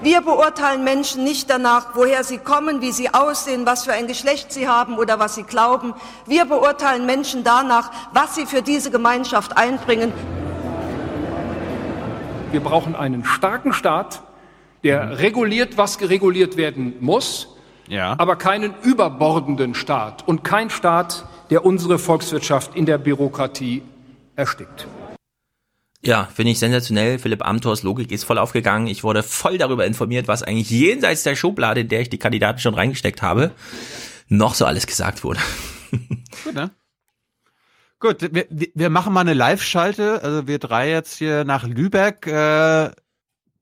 Wir 0.05 0.21
beurteilen 0.21 0.83
Menschen 0.83 1.23
nicht 1.23 1.49
danach, 1.49 1.95
woher 1.95 2.23
sie 2.23 2.37
kommen, 2.37 2.79
wie 2.79 2.91
sie 2.91 3.11
aussehen, 3.11 3.65
was 3.65 3.85
für 3.85 3.93
ein 3.93 4.05
Geschlecht 4.05 4.53
sie 4.53 4.67
haben 4.67 4.99
oder 4.99 5.17
was 5.17 5.33
sie 5.33 5.41
glauben. 5.41 5.95
Wir 6.27 6.45
beurteilen 6.45 7.07
Menschen 7.07 7.43
danach, 7.43 7.89
was 8.13 8.35
sie 8.35 8.45
für 8.45 8.61
diese 8.61 8.91
Gemeinschaft 8.91 9.57
einbringen. 9.57 10.13
Wir 12.51 12.59
brauchen 12.59 12.95
einen 12.95 13.25
starken 13.25 13.73
Staat, 13.73 14.21
der 14.85 15.17
reguliert, 15.17 15.77
was 15.77 15.97
gereguliert 15.97 16.57
werden 16.57 16.93
muss, 16.99 17.47
ja. 17.87 18.15
aber 18.19 18.35
keinen 18.35 18.75
überbordenden 18.83 19.73
Staat 19.73 20.27
und 20.27 20.43
kein 20.43 20.69
Staat, 20.69 21.25
der 21.49 21.65
unsere 21.65 21.97
Volkswirtschaft 21.97 22.75
in 22.75 22.85
der 22.85 22.99
Bürokratie 22.99 23.81
erstickt. 24.35 24.87
Ja, 26.03 26.29
finde 26.31 26.51
ich 26.51 26.59
sensationell. 26.59 27.17
Philipp 27.17 27.43
Amthors 27.43 27.81
Logik 27.81 28.11
ist 28.11 28.25
voll 28.25 28.37
aufgegangen. 28.37 28.85
Ich 28.85 29.03
wurde 29.03 29.23
voll 29.23 29.57
darüber 29.57 29.87
informiert, 29.87 30.27
was 30.27 30.43
eigentlich 30.43 30.69
jenseits 30.69 31.23
der 31.23 31.35
Schublade, 31.35 31.81
in 31.81 31.87
der 31.87 32.01
ich 32.01 32.11
die 32.11 32.19
Kandidaten 32.19 32.59
schon 32.59 32.75
reingesteckt 32.75 33.23
habe, 33.23 33.51
noch 34.27 34.53
so 34.53 34.65
alles 34.65 34.85
gesagt 34.85 35.23
wurde. 35.23 35.39
Gut, 36.43 36.53
ne? 36.53 36.69
Gut, 37.99 38.29
wir, 38.31 38.45
wir 38.51 38.89
machen 38.91 39.13
mal 39.13 39.21
eine 39.21 39.33
Live-Schalte. 39.33 40.21
Also 40.21 40.45
wir 40.45 40.59
drei 40.59 40.91
jetzt 40.91 41.17
hier 41.17 41.43
nach 41.43 41.63
Lübeck. 41.63 42.27
Äh, 42.27 42.91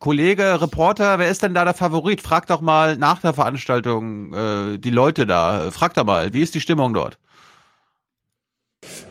Kollege, 0.03 0.59
Reporter, 0.59 1.17
wer 1.17 1.29
ist 1.29 1.43
denn 1.43 1.53
da 1.53 1.63
der 1.63 1.73
Favorit? 1.73 2.19
Frag 2.19 2.45
doch 2.47 2.59
mal 2.59 2.97
nach 2.97 3.21
der 3.21 3.33
Veranstaltung 3.33 4.33
äh, 4.33 4.77
die 4.77 4.89
Leute 4.89 5.25
da. 5.25 5.71
Frag 5.71 5.93
doch 5.93 6.03
mal, 6.03 6.33
wie 6.33 6.41
ist 6.41 6.53
die 6.55 6.59
Stimmung 6.59 6.93
dort? 6.93 7.17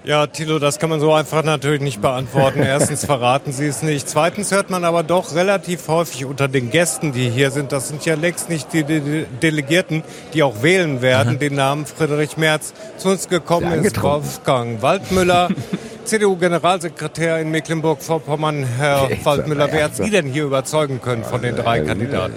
Ja, 0.04 0.26
Thilo, 0.26 0.58
das 0.58 0.80
kann 0.80 0.90
man 0.90 0.98
so 0.98 1.12
einfach 1.12 1.44
natürlich 1.44 1.80
nicht 1.80 2.00
beantworten. 2.00 2.60
Erstens 2.60 3.04
verraten 3.04 3.52
Sie 3.52 3.66
es 3.66 3.82
nicht. 3.82 4.08
Zweitens 4.08 4.50
hört 4.50 4.68
man 4.68 4.84
aber 4.84 5.04
doch 5.04 5.32
relativ 5.36 5.86
häufig 5.86 6.24
unter 6.24 6.48
den 6.48 6.70
Gästen, 6.70 7.12
die 7.12 7.30
hier 7.30 7.52
sind, 7.52 7.70
das 7.70 7.86
sind 7.86 8.04
ja 8.04 8.16
längst 8.16 8.48
nicht 8.48 8.72
die 8.72 8.82
De 8.82 9.26
Delegierten, 9.40 10.02
die 10.34 10.42
auch 10.42 10.62
wählen 10.62 11.02
werden, 11.02 11.34
Aha. 11.34 11.36
den 11.36 11.54
Namen 11.54 11.86
Friedrich 11.86 12.36
Merz. 12.36 12.74
Zu 12.96 13.10
uns 13.10 13.28
gekommen 13.28 13.84
ist 13.84 14.02
Wolfgang 14.02 14.82
Waldmüller, 14.82 15.50
CDU-Generalsekretär 16.04 17.38
in 17.38 17.52
Mecklenburg-Vorpommern. 17.52 18.66
Herr 18.78 19.04
okay, 19.04 19.20
Waldmüller, 19.22 19.68
wer 19.70 19.84
hat 19.84 19.94
Sie 19.94 20.10
denn 20.10 20.26
hier 20.26 20.44
überzeugen 20.44 21.00
können 21.00 21.22
von 21.22 21.42
den 21.42 21.54
drei 21.54 21.78
Kandidaten? 21.78 22.34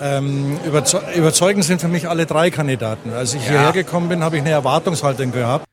Ähm, 0.00 0.60
überzeugend 1.16 1.64
sind 1.64 1.80
für 1.80 1.88
mich 1.88 2.08
alle 2.08 2.24
drei 2.24 2.50
Kandidaten. 2.50 3.12
Als 3.12 3.34
ich 3.34 3.44
ja. 3.46 3.50
hierher 3.50 3.72
gekommen 3.72 4.08
bin, 4.08 4.22
habe 4.22 4.36
ich 4.36 4.42
eine 4.42 4.52
Erwartungshaltung 4.52 5.32
gehabt 5.32 5.66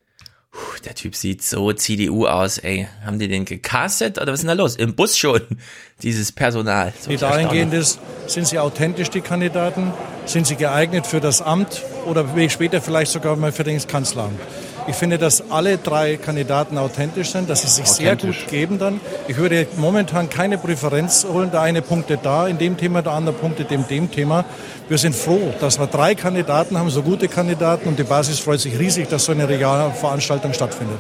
der 0.86 0.96
Typ 0.96 1.16
sieht 1.16 1.42
so 1.42 1.72
CDU 1.72 2.28
aus, 2.28 2.58
ey. 2.58 2.88
Haben 3.06 3.20
die 3.20 3.28
den 3.28 3.46
gecastet 3.46 4.18
oder 4.18 4.32
was 4.32 4.40
ist 4.40 4.48
denn 4.48 4.56
da 4.58 4.62
los? 4.62 4.76
Im 4.76 4.96
Bus 4.96 5.18
schon, 5.18 5.42
dieses 6.04 6.32
Personal. 6.32 6.94
So 7.00 7.10
die 7.10 7.18
dahingehend 7.18 7.74
ist, 7.74 8.00
sind 8.28 8.48
sie 8.48 8.60
authentisch, 8.60 9.10
die 9.10 9.22
Kandidaten? 9.22 9.94
Sind 10.26 10.48
sie 10.48 10.56
geeignet 10.56 11.06
für 11.06 11.20
das 11.20 11.42
Amt 11.42 11.84
oder 12.06 12.26
später 12.50 12.82
vielleicht 12.82 13.12
sogar 13.12 13.36
mal 13.36 13.52
für 13.52 13.64
das 13.64 13.88
Kanzleramt? 13.88 14.40
Ich 14.86 14.96
finde, 14.96 15.18
dass 15.18 15.50
alle 15.50 15.78
drei 15.78 16.18
Kandidaten 16.18 16.78
authentisch 16.78 17.32
sind, 17.32 17.50
dass 17.50 17.62
sie 17.62 17.68
sich 17.68 17.88
sehr 17.88 18.18
gut 18.18 18.48
geben 18.50 18.80
dann. 18.80 19.00
Ich 19.28 19.38
würde 19.38 19.66
momentan 19.78 20.30
keine 20.30 20.58
Präferenz 20.58 21.26
holen, 21.26 21.52
der 21.52 21.62
eine 21.62 21.82
punktet 21.82 22.20
da 22.24 22.48
in 22.48 22.58
dem 22.58 22.76
Thema, 22.76 23.02
der 23.02 23.14
andere 23.14 23.36
punktet 23.36 23.72
in 23.72 23.88
dem 23.88 24.12
Thema. 24.12 24.44
Wir 24.90 24.98
sind 24.98 25.16
froh, 25.16 25.54
dass 25.62 25.80
wir 25.80 25.88
drei 25.88 26.16
Kandidaten 26.16 26.78
haben, 26.78 26.90
so 26.90 27.02
gute 27.02 27.30
Kandidaten 27.30 27.88
und 27.88 27.98
die 27.98 28.04
Basis 28.04 28.40
freut 28.40 28.60
sich 28.60 28.78
riesig, 28.78 29.08
dass 29.08 29.26
so 29.26 29.32
eine 29.32 29.48
Regionalveranstaltung 29.48 30.54
stattfindet. 30.54 31.00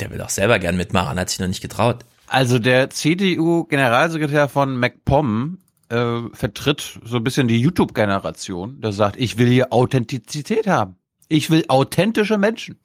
Der 0.00 0.10
will 0.10 0.20
auch 0.22 0.30
selber 0.30 0.58
gern 0.58 0.76
mitmachen, 0.76 1.18
hat 1.18 1.28
sich 1.28 1.38
noch 1.38 1.48
nicht 1.48 1.62
getraut. 1.62 2.04
Also 2.26 2.58
der 2.58 2.90
CDU-Generalsekretär 2.90 4.48
von 4.48 4.76
MacPom 4.76 5.58
äh, 5.90 6.20
vertritt 6.32 6.98
so 7.04 7.18
ein 7.18 7.24
bisschen 7.24 7.46
die 7.46 7.60
YouTube-Generation, 7.60 8.80
der 8.80 8.92
sagt, 8.92 9.16
ich 9.18 9.38
will 9.38 9.48
hier 9.48 9.72
Authentizität 9.72 10.66
haben. 10.66 10.96
Ich 11.28 11.50
will 11.50 11.64
authentische 11.68 12.38
Menschen. 12.38 12.78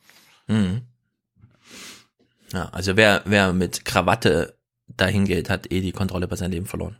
Mhm. 0.48 0.82
Ja, 2.54 2.70
also 2.70 2.98
wer, 2.98 3.22
wer 3.26 3.54
mit 3.54 3.86
Krawatte 3.86 4.58
dahin 4.88 5.26
geht, 5.26 5.50
hat 5.50 5.72
eh 5.72 5.82
die 5.82 5.94
Kontrolle 5.94 6.26
über 6.26 6.36
sein 6.36 6.52
Leben 6.52 6.66
verloren. 6.66 6.98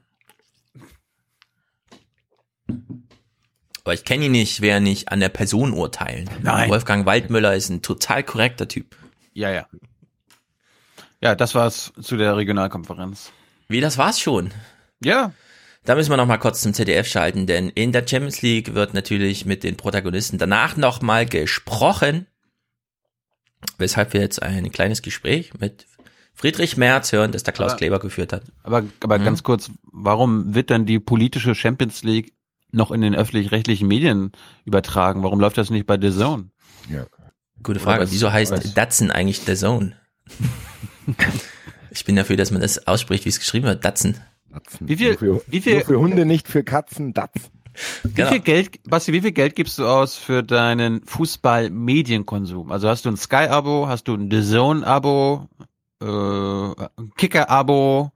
Aber 3.84 3.94
ich 3.94 4.06
kenne 4.06 4.26
ihn 4.26 4.32
nicht, 4.32 4.62
wer 4.62 4.80
nicht 4.80 5.12
an 5.12 5.20
der 5.20 5.30
Person 5.30 5.74
urteilen. 5.74 6.30
Nein. 6.42 6.70
Wolfgang 6.70 7.06
Waldmüller 7.06 7.56
ist 7.56 7.70
ein 7.70 7.82
total 7.82 8.24
korrekter 8.24 8.68
Typ. 8.68 8.96
Ja, 9.34 9.50
ja. 9.52 9.68
Ja, 11.20 11.36
das 11.36 11.56
war's 11.56 11.92
zu 12.02 12.18
der 12.18 12.38
Regionalkonferenz. 12.38 13.32
Wie, 13.68 13.82
das 13.82 13.98
war's 13.98 14.20
schon? 14.20 14.52
Ja. 15.04 15.34
Da 15.84 15.96
müssen 15.96 16.12
wir 16.12 16.18
noch 16.18 16.28
mal 16.28 16.38
kurz 16.38 16.62
zum 16.62 16.74
ZDF 16.76 17.08
schalten, 17.08 17.48
denn 17.48 17.70
in 17.70 17.92
der 17.92 18.08
Champions 18.08 18.44
League 18.44 18.76
wird 18.76 18.94
natürlich 18.94 19.46
mit 19.46 19.64
den 19.64 19.78
Protagonisten 19.78 20.38
danach 20.38 20.78
noch 20.78 21.02
mal 21.02 21.26
gesprochen, 21.26 22.28
weshalb 23.78 24.14
wir 24.14 24.22
jetzt 24.22 24.42
ein 24.42 24.72
kleines 24.72 25.02
Gespräch 25.02 25.54
mit 25.60 25.88
Friedrich 26.34 26.78
Merz 26.78 27.12
hören, 27.12 27.32
das 27.32 27.44
der 27.44 27.54
Klaus 27.54 27.72
aber, 27.72 27.78
Kleber 27.78 28.00
geführt 28.00 28.34
hat. 28.34 28.44
Aber, 28.64 28.84
aber 29.02 29.20
mhm. 29.20 29.26
ganz 29.26 29.44
kurz, 29.44 29.70
warum 29.84 30.56
wird 30.56 30.72
dann 30.72 30.86
die 30.86 31.00
politische 31.00 31.56
Champions 31.56 32.04
League 32.04 32.34
noch 32.72 32.92
in 32.92 33.02
den 33.02 33.16
öffentlich-rechtlichen 33.16 33.88
Medien 33.88 34.32
übertragen? 34.66 35.24
Warum 35.24 35.40
läuft 35.40 35.58
das 35.58 35.70
nicht 35.70 35.86
bei 35.86 36.00
The 36.00 36.12
Zone? 36.12 36.50
Ja. 36.90 37.06
Gute 37.62 37.80
Frage. 37.80 38.04
Was, 38.04 38.12
Wieso 38.12 38.32
heißt 38.32 38.52
was? 38.52 38.74
Datsun 38.74 39.12
eigentlich 39.12 39.42
The 39.42 39.56
Zone? 39.56 39.96
ich 41.92 42.06
bin 42.06 42.16
dafür, 42.16 42.38
dass 42.38 42.52
man 42.52 42.62
das 42.62 42.88
ausspricht, 42.88 43.26
wie 43.26 43.30
es 43.30 43.40
geschrieben 43.40 43.68
wird. 43.68 43.86
Datsun. 43.86 44.16
Datzen. 44.52 44.88
Wie 44.88 44.98
viel, 44.98 45.18
für, 45.18 45.42
wie 45.48 45.62
viel, 45.62 45.76
nur 45.76 45.86
für 45.86 46.00
Hunde, 46.00 46.26
nicht 46.26 46.48
für 46.48 46.64
Katzen, 46.64 47.14
Datz. 47.74 48.00
Wie 48.04 48.14
genau. 48.14 48.30
viel 48.30 48.40
Geld, 48.40 48.84
Basti, 48.90 49.14
wie 49.14 49.22
viel 49.22 49.32
Geld 49.32 49.56
gibst 49.56 49.80
du 49.80 49.86
aus 49.86 50.16
für 50.16 50.44
deinen 50.44 51.04
Fußball-Medienkonsum? 51.06 52.72
Also 52.72 52.90
hast 52.90 53.06
du 53.06 53.10
ein 53.10 53.18
Sky-Abo, 53.18 53.88
hast 53.88 54.08
du 54.08 54.16
ein 54.16 54.30
The 54.30 54.42
Zone-Abo, 54.44 55.48
äh, 56.02 56.06
ein 56.06 57.12
Kicker-Abo? 57.18 58.12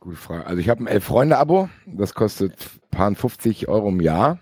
Gute 0.00 0.16
Frage. 0.16 0.46
Also 0.46 0.60
ich 0.60 0.68
habe 0.68 0.82
ein 0.82 0.86
Elf-Freunde-Abo, 0.86 1.68
das 1.86 2.14
kostet 2.14 2.54
paar 2.90 3.14
50 3.14 3.68
Euro 3.68 3.88
im 3.88 4.00
Jahr. 4.00 4.38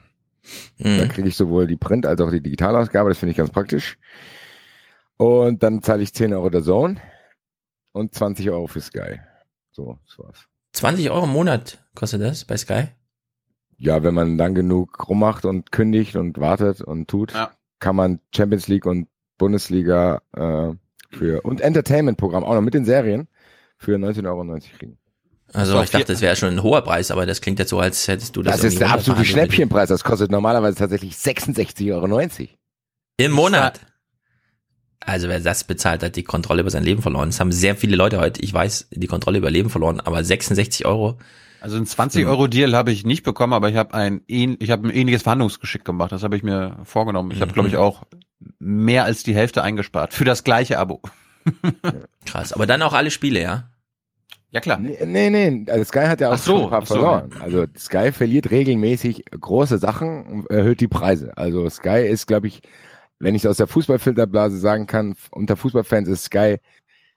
Mhm. 0.78 0.98
Da 0.98 1.07
kriege 1.07 1.28
ich 1.28 1.36
sowohl 1.36 1.66
die 1.66 1.77
Print- 1.77 2.07
als 2.07 2.20
auch 2.20 2.31
die 2.31 2.43
Digitalausgabe, 2.43 3.09
das 3.11 3.19
finde 3.19 3.32
ich 3.32 3.36
ganz 3.36 3.51
praktisch. 3.51 3.98
Und 5.16 5.62
dann 5.62 5.82
zahle 5.82 6.02
ich 6.02 6.15
10 6.15 6.32
Euro 6.32 6.48
der 6.48 6.62
Zone 6.62 6.97
und 7.93 8.15
20 8.15 8.51
Euro 8.51 8.66
für 8.66 8.81
Sky. 8.81 9.20
So, 9.70 9.99
das 10.07 10.18
war's. 10.18 10.47
20 10.73 11.10
Euro 11.10 11.25
im 11.25 11.31
Monat 11.33 11.78
kostet 11.94 12.23
das 12.23 12.44
bei 12.44 12.57
Sky? 12.57 12.89
Ja, 13.83 14.02
wenn 14.02 14.12
man 14.12 14.36
lang 14.36 14.55
genug 14.55 15.09
rummacht 15.09 15.47
und 15.47 15.73
kündigt 15.73 16.15
und 16.15 16.39
wartet 16.39 16.83
und 16.83 17.09
tut, 17.09 17.33
ja. 17.33 17.50
kann 17.78 17.97
man 17.97 18.20
Champions 18.34 18.68
League 18.68 18.84
und 18.84 19.09
Bundesliga 19.39 20.20
äh, 20.36 20.75
für 21.09 21.41
und 21.42 21.62
Entertainment-Programm 21.62 22.44
auch 22.44 22.55
noch 22.55 22.60
mit 22.60 22.75
den 22.75 22.84
Serien 22.84 23.26
für 23.78 23.97
19,90 23.97 24.26
Euro 24.26 24.59
kriegen. 24.76 24.99
Also 25.55 25.83
ich 25.83 25.91
dachte, 25.91 26.12
das 26.12 26.20
wäre 26.20 26.36
schon 26.36 26.50
ein 26.50 26.62
hoher 26.62 26.83
Preis, 26.83 27.10
aber 27.10 27.25
das 27.25 27.41
klingt 27.41 27.59
jetzt 27.59 27.70
so, 27.70 27.81
als 27.81 28.07
hättest 28.07 28.36
du 28.36 28.42
das. 28.42 28.57
Das 28.57 28.65
ist 28.65 28.81
der 28.81 28.91
absolute 28.91 29.25
Schnäppchenpreis. 29.25 29.89
Das 29.89 30.05
kostet 30.05 30.31
normalerweise 30.31 30.76
tatsächlich 30.76 31.15
66,90 31.15 31.92
Euro. 31.92 32.49
Im 33.17 33.33
Monat. 33.33 33.81
Also 35.00 35.28
wer 35.28 35.41
das 35.41 35.65
bezahlt, 35.65 36.02
hat 36.02 36.17
die 36.17 36.23
Kontrolle 36.23 36.60
über 36.60 36.70
sein 36.70 36.84
Leben 36.84 37.00
verloren. 37.00 37.31
Es 37.31 37.41
haben 37.41 37.50
sehr 37.50 37.75
viele 37.75 37.97
Leute 37.97 38.20
heute, 38.20 38.42
ich 38.42 38.52
weiß, 38.52 38.89
die 38.91 39.07
Kontrolle 39.07 39.39
über 39.39 39.50
Leben 39.50 39.70
verloren, 39.70 40.00
aber 40.00 40.23
66 40.23 40.84
Euro. 40.84 41.18
Also 41.61 41.77
ein 41.77 41.87
20 41.87 42.27
Euro 42.27 42.47
Deal 42.47 42.75
habe 42.75 42.91
ich 42.91 43.05
nicht 43.05 43.23
bekommen, 43.23 43.53
aber 43.53 43.69
ich 43.69 43.77
habe 43.77 43.95
ein 43.95 44.23
ich 44.27 44.71
habe 44.71 44.89
ein 44.89 44.91
ähnliches 44.91 45.23
Verhandlungsgeschick 45.23 45.85
gemacht. 45.85 46.13
Das 46.13 46.23
habe 46.23 46.37
ich 46.37 46.43
mir 46.43 46.79
vorgenommen. 46.85 47.31
Ich 47.33 47.41
habe, 47.41 47.53
glaube 47.53 47.69
ich, 47.69 47.75
mhm. 47.75 47.81
auch 47.81 48.05
mehr 48.59 49.05
als 49.05 49.23
die 49.23 49.35
Hälfte 49.35 49.63
eingespart 49.63 50.15
für 50.15 50.25
das 50.25 50.45
gleiche 50.45 50.79
Abo. 50.79 51.03
Krass, 52.27 52.53
aber 52.53 52.67
dann 52.67 52.83
auch 52.83 52.93
alle 52.93 53.11
Spiele, 53.11 53.41
ja? 53.41 53.71
Ja 54.53 54.61
klar. 54.61 54.79
Nee, 54.79 54.99
nee, 55.05 55.31
nee. 55.31 55.71
Also 55.71 55.85
Sky 55.85 56.07
hat 56.07 56.21
ja 56.21 56.33
auch 56.33 56.39
so, 56.39 56.65
ein 56.65 56.71
paar 56.71 56.85
so. 56.85 56.95
verloren. 56.95 57.31
Also 57.41 57.67
Sky 57.79 58.11
verliert 58.11 58.51
regelmäßig 58.51 59.25
große 59.31 59.79
Sachen 59.79 60.27
und 60.27 60.51
erhöht 60.51 60.81
die 60.81 60.89
Preise. 60.89 61.37
Also 61.37 61.69
Sky 61.69 62.07
ist, 62.09 62.27
glaube 62.27 62.49
ich, 62.49 62.61
wenn 63.21 63.35
ich 63.35 63.47
aus 63.47 63.59
der 63.59 63.69
Fußballfilterblase 63.69 64.59
sagen 64.59 64.87
kann, 64.87 65.15
unter 65.31 65.57
Fußballfans 65.57 66.09
ist 66.09 66.25
Sky 66.25 66.57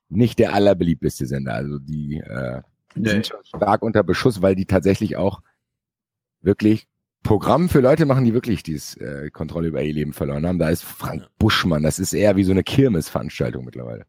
nicht 0.10 0.38
der 0.38 0.54
allerbeliebteste 0.54 1.26
Sender. 1.26 1.56
Also 1.56 1.80
die 1.80 2.20
äh, 2.20 2.62
nee. 2.96 3.10
sind 3.10 3.28
schon 3.28 3.44
stark 3.44 3.82
unter 3.82 4.04
Beschuss, 4.04 4.42
weil 4.42 4.56
die 4.56 4.66
tatsächlich 4.66 5.18
auch 5.18 5.42
wirklich 6.42 6.88
Programm 7.24 7.70
für 7.70 7.80
Leute 7.80 8.06
machen, 8.06 8.26
die 8.26 8.34
wirklich 8.34 8.64
dieses 8.64 8.98
äh, 8.98 9.30
Kontrolle 9.32 9.70
über 9.70 9.82
ihr 9.82 9.94
Leben 9.94 10.14
verloren 10.14 10.46
haben. 10.46 10.60
Da 10.60 10.70
ist 10.70 10.84
Frank 10.84 11.28
Buschmann, 11.40 11.84
das 11.84 12.00
ist 12.00 12.14
eher 12.14 12.36
wie 12.36 12.44
so 12.44 12.52
eine 12.52 12.64
Kirmesveranstaltung 12.64 13.64
mittlerweile. 13.64 14.06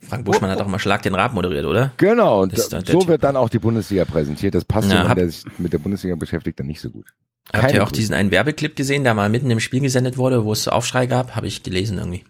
Frank 0.00 0.24
Buschmann 0.24 0.50
hat 0.50 0.60
auch 0.62 0.66
mal 0.66 0.78
Schlag 0.78 1.02
den 1.02 1.14
Rab 1.14 1.34
moderiert, 1.34 1.66
oder? 1.66 1.92
Genau, 1.98 2.42
und 2.42 2.56
so 2.56 3.06
wird 3.06 3.22
dann 3.22 3.36
auch 3.36 3.50
die 3.50 3.58
Bundesliga 3.58 4.06
präsentiert. 4.06 4.54
Das 4.54 4.64
passt 4.64 4.90
ja, 4.90 5.02
jemand, 5.02 5.18
der 5.18 5.28
sich 5.28 5.44
mit 5.58 5.74
der 5.74 5.78
Bundesliga 5.78 6.16
beschäftigt, 6.16 6.58
dann 6.58 6.66
nicht 6.66 6.80
so 6.80 6.88
gut. 6.88 7.12
Keine 7.52 7.64
Habt 7.64 7.74
ihr 7.74 7.82
auch 7.82 7.92
diesen 7.92 8.14
einen 8.14 8.30
Werbeclip 8.30 8.76
gesehen, 8.76 9.04
der 9.04 9.12
mal 9.12 9.28
mitten 9.28 9.50
im 9.50 9.60
Spiel 9.60 9.80
gesendet 9.80 10.16
wurde, 10.16 10.44
wo 10.44 10.52
es 10.52 10.68
Aufschrei 10.68 11.06
gab? 11.06 11.36
Habe 11.36 11.48
ich 11.48 11.62
gelesen 11.62 11.98
irgendwie. 11.98 12.24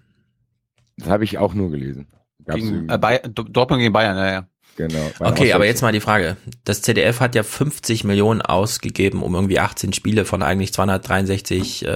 Das 0.97 1.09
habe 1.09 1.25
ich 1.25 1.39
auch 1.39 1.55
nur 1.55 1.71
gelesen. 1.71 2.09
Gegen, 2.47 2.89
äh, 2.89 2.99
Bayern, 2.99 3.35
Dortmund 3.35 3.81
gegen 3.81 3.93
Bayern, 3.93 4.17
ja, 4.17 4.33
ja. 4.33 4.49
Genau. 4.89 5.11
Okay, 5.21 5.53
aber 5.53 5.67
jetzt 5.67 5.83
mal 5.83 5.93
die 5.93 6.01
Frage. 6.01 6.37
Das 6.65 6.81
ZDF 6.83 7.21
hat 7.21 7.35
ja 7.35 7.43
50 7.43 8.05
Millionen 8.05 8.41
ausgegeben, 8.41 9.23
um 9.23 9.35
irgendwie 9.35 9.59
18 9.59 9.93
Spiele 9.93 10.25
von 10.25 10.43
eigentlich 10.43 10.73
263 10.73 11.85
äh, 11.85 11.89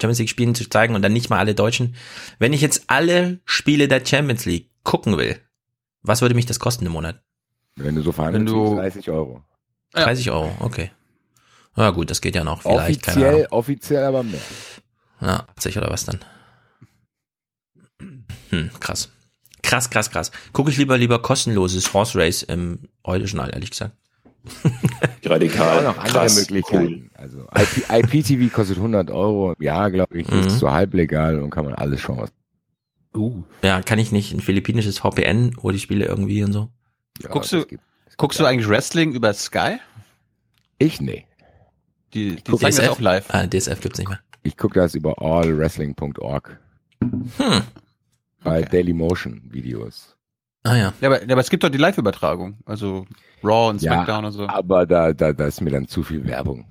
Champions 0.00 0.18
League 0.20 0.28
Spielen 0.28 0.54
zu 0.54 0.68
zeigen 0.68 0.94
und 0.94 1.02
dann 1.02 1.12
nicht 1.12 1.30
mal 1.30 1.38
alle 1.38 1.54
Deutschen. 1.54 1.96
Wenn 2.38 2.52
ich 2.52 2.60
jetzt 2.60 2.84
alle 2.86 3.40
Spiele 3.44 3.88
der 3.88 4.04
Champions 4.04 4.44
League 4.44 4.70
gucken 4.84 5.16
will, 5.18 5.36
was 6.02 6.22
würde 6.22 6.34
mich 6.34 6.46
das 6.46 6.60
kosten 6.60 6.86
im 6.86 6.92
Monat? 6.92 7.20
Wenn 7.76 7.94
du 7.96 8.02
so 8.02 8.12
verhandelst, 8.12 8.54
du- 8.54 8.76
30 8.76 9.10
Euro. 9.10 9.42
30 9.94 10.30
Euro, 10.30 10.50
okay. 10.60 10.90
Na 11.76 11.90
gut, 11.90 12.10
das 12.10 12.20
geht 12.20 12.34
ja 12.34 12.44
noch 12.44 12.62
vielleicht. 12.62 13.06
Offiziell, 13.08 13.46
offiziell 13.50 14.04
aber 14.04 14.22
mehr. 14.22 14.40
Ja, 15.20 15.46
80 15.56 15.78
oder 15.78 15.90
was 15.90 16.04
dann? 16.04 16.20
Hm, 18.50 18.70
krass. 18.80 19.10
Krass, 19.68 19.90
krass, 19.90 20.10
krass. 20.10 20.30
Gucke 20.52 20.70
ich 20.70 20.76
lieber 20.78 20.96
lieber 20.98 21.20
kostenloses 21.20 21.92
Horse 21.92 22.18
Race 22.18 22.42
im 22.42 22.80
Heute-Journal, 23.06 23.50
ehrlich 23.52 23.70
gesagt. 23.70 23.92
Radikal. 25.24 25.78
Auch 25.78 25.82
noch 25.94 25.98
andere 25.98 26.12
krass, 26.12 26.36
Möglichkeiten. 26.36 27.10
Also 27.14 27.46
IP, 27.54 28.14
IPTV 28.14 28.52
kostet 28.52 28.76
100 28.78 29.10
Euro. 29.10 29.54
Ja, 29.58 29.88
glaube 29.88 30.18
ich, 30.18 30.28
Mhm. 30.28 30.40
ist 30.46 30.58
so 30.58 30.70
halblegal 30.70 31.38
und 31.40 31.50
kann 31.50 31.64
man 31.64 31.74
alles 31.74 32.00
schauen. 32.00 32.18
Was 32.20 32.32
Uh. 33.14 33.42
Ja, 33.62 33.80
kann 33.82 33.98
ich 33.98 34.12
nicht 34.12 34.32
ein 34.32 34.40
philippinisches 34.40 34.98
VPN, 34.98 35.52
wo 35.60 35.70
die 35.70 35.78
Spiele 35.80 36.04
irgendwie 36.04 36.42
und 36.44 36.52
so? 36.52 36.68
guckst 37.30 37.52
du, 37.52 37.64
guckst 38.16 38.38
du 38.38 38.44
eigentlich 38.44 38.68
Wrestling 38.68 39.12
über 39.12 39.32
Sky? 39.34 39.78
Ich 40.78 41.00
nee. 41.00 41.26
Die, 42.14 42.36
die 42.36 42.42
guck 42.50 42.60
DSF? 42.60 42.90
auch 42.90 43.00
live. 43.00 43.26
Ah, 43.28 43.46
DSF 43.46 43.80
gibt's 43.80 43.98
nicht 43.98 44.08
mehr. 44.08 44.20
Ich 44.44 44.56
gucke 44.56 44.78
das 44.78 44.94
über 44.94 45.20
allwrestling.org. 45.20 46.58
Hm. 47.02 47.62
Bei 48.44 48.62
Dailymotion 48.62 49.42
Videos. 49.50 50.16
Ah 50.64 50.76
ja. 50.76 50.92
Ja, 51.00 51.08
aber, 51.08 51.22
ja, 51.24 51.32
aber 51.32 51.40
es 51.40 51.50
gibt 51.50 51.64
doch 51.64 51.68
die 51.70 51.78
Live-Übertragung. 51.78 52.58
Also 52.64 53.06
Raw 53.42 53.70
und 53.70 53.80
SmackDown 53.80 54.24
und 54.26 54.32
so. 54.32 54.46
aber 54.48 54.86
da, 54.86 55.12
da, 55.12 55.32
da 55.32 55.46
ist 55.46 55.60
mir 55.60 55.70
dann 55.70 55.86
zu 55.88 56.02
viel 56.02 56.24
Werbung. 56.26 56.70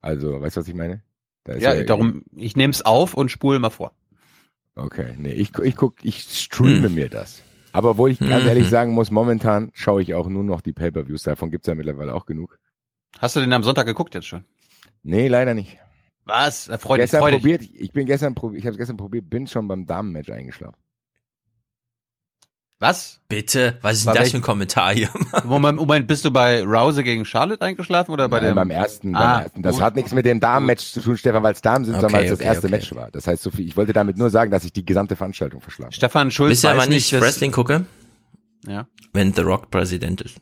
Also, 0.00 0.40
weißt 0.40 0.56
du, 0.56 0.60
was 0.60 0.68
ich 0.68 0.74
meine? 0.74 1.02
Da 1.44 1.54
ist 1.54 1.62
Ja, 1.62 1.82
darum, 1.82 2.24
ich 2.34 2.56
nehme 2.56 2.70
es 2.72 2.82
auf 2.84 3.14
und 3.14 3.30
spule 3.30 3.58
mal 3.58 3.70
vor. 3.70 3.92
Okay, 4.74 5.14
nee, 5.16 5.32
ich, 5.32 5.56
ich 5.58 5.74
guck, 5.76 6.04
ich 6.04 6.20
streame 6.22 6.90
mir 6.90 7.08
das. 7.08 7.42
Aber 7.72 7.98
wo 7.98 8.06
ich 8.06 8.18
ganz 8.18 8.42
Mhm. 8.44 8.48
ehrlich 8.48 8.68
sagen 8.68 8.92
muss, 8.92 9.10
momentan 9.10 9.70
schaue 9.74 10.02
ich 10.02 10.14
auch 10.14 10.28
nur 10.28 10.44
noch 10.44 10.60
die 10.60 10.72
Pay-Per-Views. 10.72 11.22
Davon 11.22 11.50
gibt's 11.50 11.66
ja 11.66 11.74
mittlerweile 11.74 12.14
auch 12.14 12.26
genug. 12.26 12.58
Hast 13.18 13.36
du 13.36 13.40
den 13.40 13.52
am 13.52 13.62
Sonntag 13.62 13.86
geguckt 13.86 14.14
jetzt 14.14 14.26
schon? 14.26 14.44
Nee, 15.02 15.28
leider 15.28 15.54
nicht. 15.54 15.78
Was? 16.24 16.66
Da 16.66 16.78
freu 16.78 16.96
dich, 16.96 17.04
gestern 17.04 17.20
freu 17.20 17.30
dich. 17.30 17.40
probiert, 17.40 17.62
ich 17.62 17.92
bin 17.92 18.06
gestern 18.06 18.34
probiert, 18.34 18.60
ich 18.60 18.66
habe 18.66 18.76
gestern 18.76 18.96
probiert, 18.96 19.30
bin 19.30 19.46
schon 19.46 19.68
beim 19.68 19.86
Damenmatch 19.86 20.30
eingeschlafen. 20.30 20.76
Was? 22.78 23.20
Bitte? 23.28 23.78
Was 23.80 23.98
ist 23.98 24.06
denn 24.06 24.14
das 24.14 24.30
für 24.30 24.36
ein 24.36 24.42
Kommentar 24.42 24.92
hier? 24.92 25.08
Moment, 25.44 25.78
Moment, 25.78 26.06
bist 26.06 26.26
du 26.26 26.30
bei 26.30 26.62
Rouse 26.62 27.02
gegen 27.02 27.24
Charlotte 27.24 27.62
eingeschlafen 27.64 28.12
oder 28.12 28.28
bei 28.28 28.38
Nein, 28.38 28.48
dem? 28.50 28.54
beim 28.56 28.70
ersten, 28.70 29.16
Ah, 29.16 29.36
beim 29.36 29.42
ersten. 29.44 29.62
Das 29.62 29.74
gut. 29.76 29.82
hat 29.82 29.96
nichts 29.96 30.12
mit 30.12 30.26
dem 30.26 30.40
Damenmatch 30.40 30.84
zu 30.92 31.00
tun, 31.00 31.16
Stefan, 31.16 31.42
weil 31.42 31.54
es 31.54 31.62
Damen 31.62 31.86
sind, 31.86 31.94
sondern 31.94 32.10
Okay, 32.10 32.18
weil 32.18 32.24
es 32.24 32.30
das 32.32 32.38
okay, 32.40 32.48
erste 32.48 32.66
okay. 32.66 32.76
Match 32.76 32.94
war. 32.94 33.10
Das 33.10 33.26
heißt, 33.26 33.42
so 33.42 33.50
viel, 33.50 33.66
ich 33.66 33.76
wollte 33.78 33.94
damit 33.94 34.18
nur 34.18 34.28
sagen, 34.28 34.50
dass 34.50 34.64
ich 34.64 34.74
die 34.74 34.84
gesamte 34.84 35.16
Veranstaltung 35.16 35.62
verschlafen 35.62 35.86
habe. 35.86 35.94
Stefan 35.94 36.30
Schulz 36.30 36.62
ihr 36.62 36.70
weiß 36.70 36.76
aber 36.82 36.86
nicht, 36.86 37.10
dass- 37.12 37.20
Wrestling 37.22 37.50
gucke? 37.52 37.86
Ja. 38.66 38.86
Wenn 39.14 39.32
The 39.32 39.40
Rock 39.42 39.70
Präsident 39.70 40.20
ist. 40.20 40.36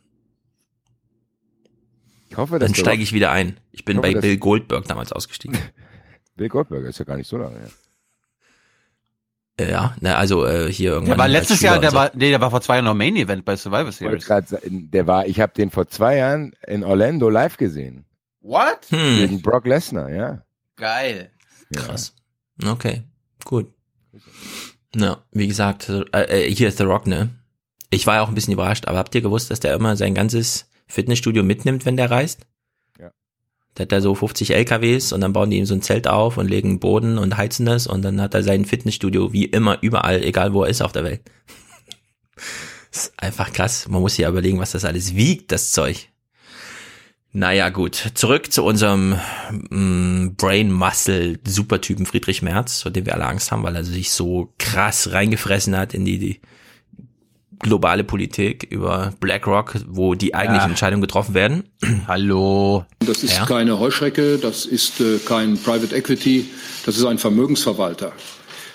Ich 2.30 2.36
hoffe, 2.36 2.58
dass 2.58 2.66
Dann 2.68 2.74
steige 2.74 3.02
ich 3.02 3.12
wieder 3.12 3.30
ein. 3.30 3.58
Ich 3.70 3.84
bin 3.84 3.98
Ich 3.98 4.02
hoffe, 4.02 4.14
bei 4.14 4.20
Bill 4.20 4.38
Goldberg 4.38 4.86
damals 4.86 5.12
ausgestiegen. 5.12 5.56
Bill 6.36 6.48
Goldberger 6.48 6.88
ist 6.88 6.98
ja 6.98 7.04
gar 7.04 7.16
nicht 7.16 7.28
so 7.28 7.36
lange 7.36 7.56
her. 7.58 7.66
Äh, 7.68 7.70
ja, 9.60 9.94
na, 10.00 10.16
also 10.16 10.46
äh, 10.46 10.70
hier 10.72 10.92
irgendwann. 10.92 11.16
Der 11.16 11.18
war 11.18 11.28
letztes 11.28 11.60
Jahr, 11.60 11.78
der 11.78 11.90
so. 11.90 11.96
war, 11.96 12.10
nee, 12.14 12.30
der 12.30 12.40
war 12.40 12.50
vor 12.50 12.60
zwei 12.60 12.74
Jahren 12.76 12.86
noch 12.86 12.94
Main 12.94 13.14
Event 13.16 13.44
bei 13.44 13.56
Survivor 13.56 13.92
Series. 13.92 14.26
grad 14.26 14.46
der 14.62 15.06
war, 15.06 15.26
ich 15.26 15.40
habe 15.40 15.52
den 15.54 15.70
vor 15.70 15.86
zwei 15.88 16.16
Jahren 16.16 16.54
in 16.66 16.82
Orlando 16.82 17.28
live 17.28 17.56
gesehen. 17.56 18.04
What? 18.40 18.86
Hm, 18.90 19.16
Gegen 19.16 19.42
Brock 19.42 19.66
Lesnar, 19.66 20.10
ja. 20.10 20.42
Geil. 20.76 21.30
krass. 21.74 22.14
Okay, 22.64 23.02
gut. 23.44 23.72
Na, 24.94 25.24
wie 25.32 25.48
gesagt, 25.48 25.88
äh, 25.88 26.46
äh, 26.46 26.54
hier 26.54 26.68
ist 26.68 26.78
The 26.78 26.84
Rock, 26.84 27.06
ne? 27.06 27.30
Ich 27.90 28.06
war 28.06 28.16
ja 28.16 28.22
auch 28.22 28.28
ein 28.28 28.34
bisschen 28.34 28.52
überrascht, 28.54 28.86
aber 28.86 28.98
habt 28.98 29.14
ihr 29.14 29.22
gewusst, 29.22 29.50
dass 29.50 29.60
der 29.60 29.74
immer 29.74 29.96
sein 29.96 30.14
ganzes 30.14 30.68
Fitnessstudio 30.86 31.42
mitnimmt, 31.42 31.86
wenn 31.86 31.96
der 31.96 32.10
reist? 32.10 32.46
Der 33.76 33.84
hat 33.84 33.92
da 33.92 34.00
so 34.00 34.14
50 34.14 34.54
LKWs 34.54 35.12
und 35.12 35.20
dann 35.20 35.32
bauen 35.32 35.50
die 35.50 35.58
ihm 35.58 35.66
so 35.66 35.74
ein 35.74 35.82
Zelt 35.82 36.06
auf 36.06 36.36
und 36.36 36.48
legen 36.48 36.78
Boden 36.78 37.18
und 37.18 37.36
heizen 37.36 37.66
das 37.66 37.86
und 37.86 38.02
dann 38.02 38.20
hat 38.20 38.34
er 38.34 38.42
sein 38.42 38.64
Fitnessstudio 38.64 39.32
wie 39.32 39.46
immer 39.46 39.78
überall, 39.82 40.22
egal 40.22 40.52
wo 40.52 40.62
er 40.62 40.70
ist 40.70 40.82
auf 40.82 40.92
der 40.92 41.04
Welt. 41.04 41.22
ist 42.92 43.12
einfach 43.16 43.52
krass. 43.52 43.88
Man 43.88 44.00
muss 44.00 44.16
ja 44.16 44.28
überlegen, 44.28 44.60
was 44.60 44.72
das 44.72 44.84
alles 44.84 45.16
wiegt, 45.16 45.50
das 45.50 45.72
Zeug. 45.72 46.08
Naja, 47.36 47.70
gut. 47.70 48.12
Zurück 48.14 48.52
zu 48.52 48.62
unserem 48.62 49.18
mm, 49.50 50.36
Brain 50.36 50.70
Muscle 50.70 51.40
Supertypen 51.44 52.06
Friedrich 52.06 52.42
Merz, 52.42 52.82
vor 52.82 52.92
dem 52.92 53.06
wir 53.06 53.14
alle 53.14 53.26
Angst 53.26 53.50
haben, 53.50 53.64
weil 53.64 53.74
er 53.74 53.82
sich 53.82 54.12
so 54.12 54.54
krass 54.58 55.10
reingefressen 55.10 55.76
hat 55.76 55.94
in 55.94 56.04
die, 56.04 56.20
die 56.20 56.40
globale 57.64 58.04
Politik 58.04 58.62
über 58.70 59.12
BlackRock, 59.20 59.76
wo 59.88 60.14
die 60.14 60.34
eigentlichen 60.34 60.66
Ja. 60.66 60.70
Entscheidungen 60.70 61.00
getroffen 61.00 61.34
werden. 61.34 61.64
Hallo. 62.06 62.84
Das 63.00 63.24
ist 63.24 63.36
Ja. 63.38 63.46
keine 63.46 63.80
Heuschrecke, 63.80 64.38
das 64.38 64.66
ist 64.66 65.00
äh, 65.00 65.18
kein 65.18 65.58
Private 65.58 65.96
Equity, 65.96 66.48
das 66.86 66.96
ist 66.96 67.04
ein 67.06 67.18
Vermögensverwalter. 67.18 68.12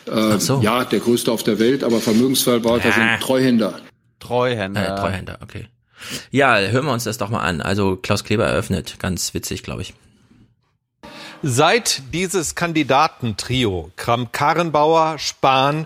Äh, 0.08 0.40
so. 0.40 0.60
Ja, 0.62 0.84
der 0.86 1.00
größte 1.00 1.32
auf 1.32 1.44
der 1.44 1.60
Welt, 1.60 1.84
aber 1.84 2.00
Vermögensverwalter 2.02 2.90
Ja. 2.90 2.94
sind 2.96 3.20
Treuhänder. 3.22 3.80
Treuhänder. 4.20 4.96
Äh, 4.98 5.00
Treuhänder, 5.00 5.38
okay. 5.44 5.68
Ja, 6.32 6.58
hören 6.58 6.86
wir 6.86 6.94
uns 6.94 7.04
das 7.04 7.18
doch 7.20 7.30
mal 7.30 7.42
an. 7.42 7.62
Also 7.62 7.96
Klaus 7.96 8.24
Kleber 8.24 8.46
eröffnet, 8.48 8.96
ganz 9.00 9.34
witzig, 9.36 9.62
glaube 9.64 9.84
ich. 9.84 9.94
Seit 11.44 12.02
dieses 12.14 12.56
Kandidatentrio 12.56 13.92
Kramp-Karrenbauer, 13.98 15.20
Spahn 15.20 15.86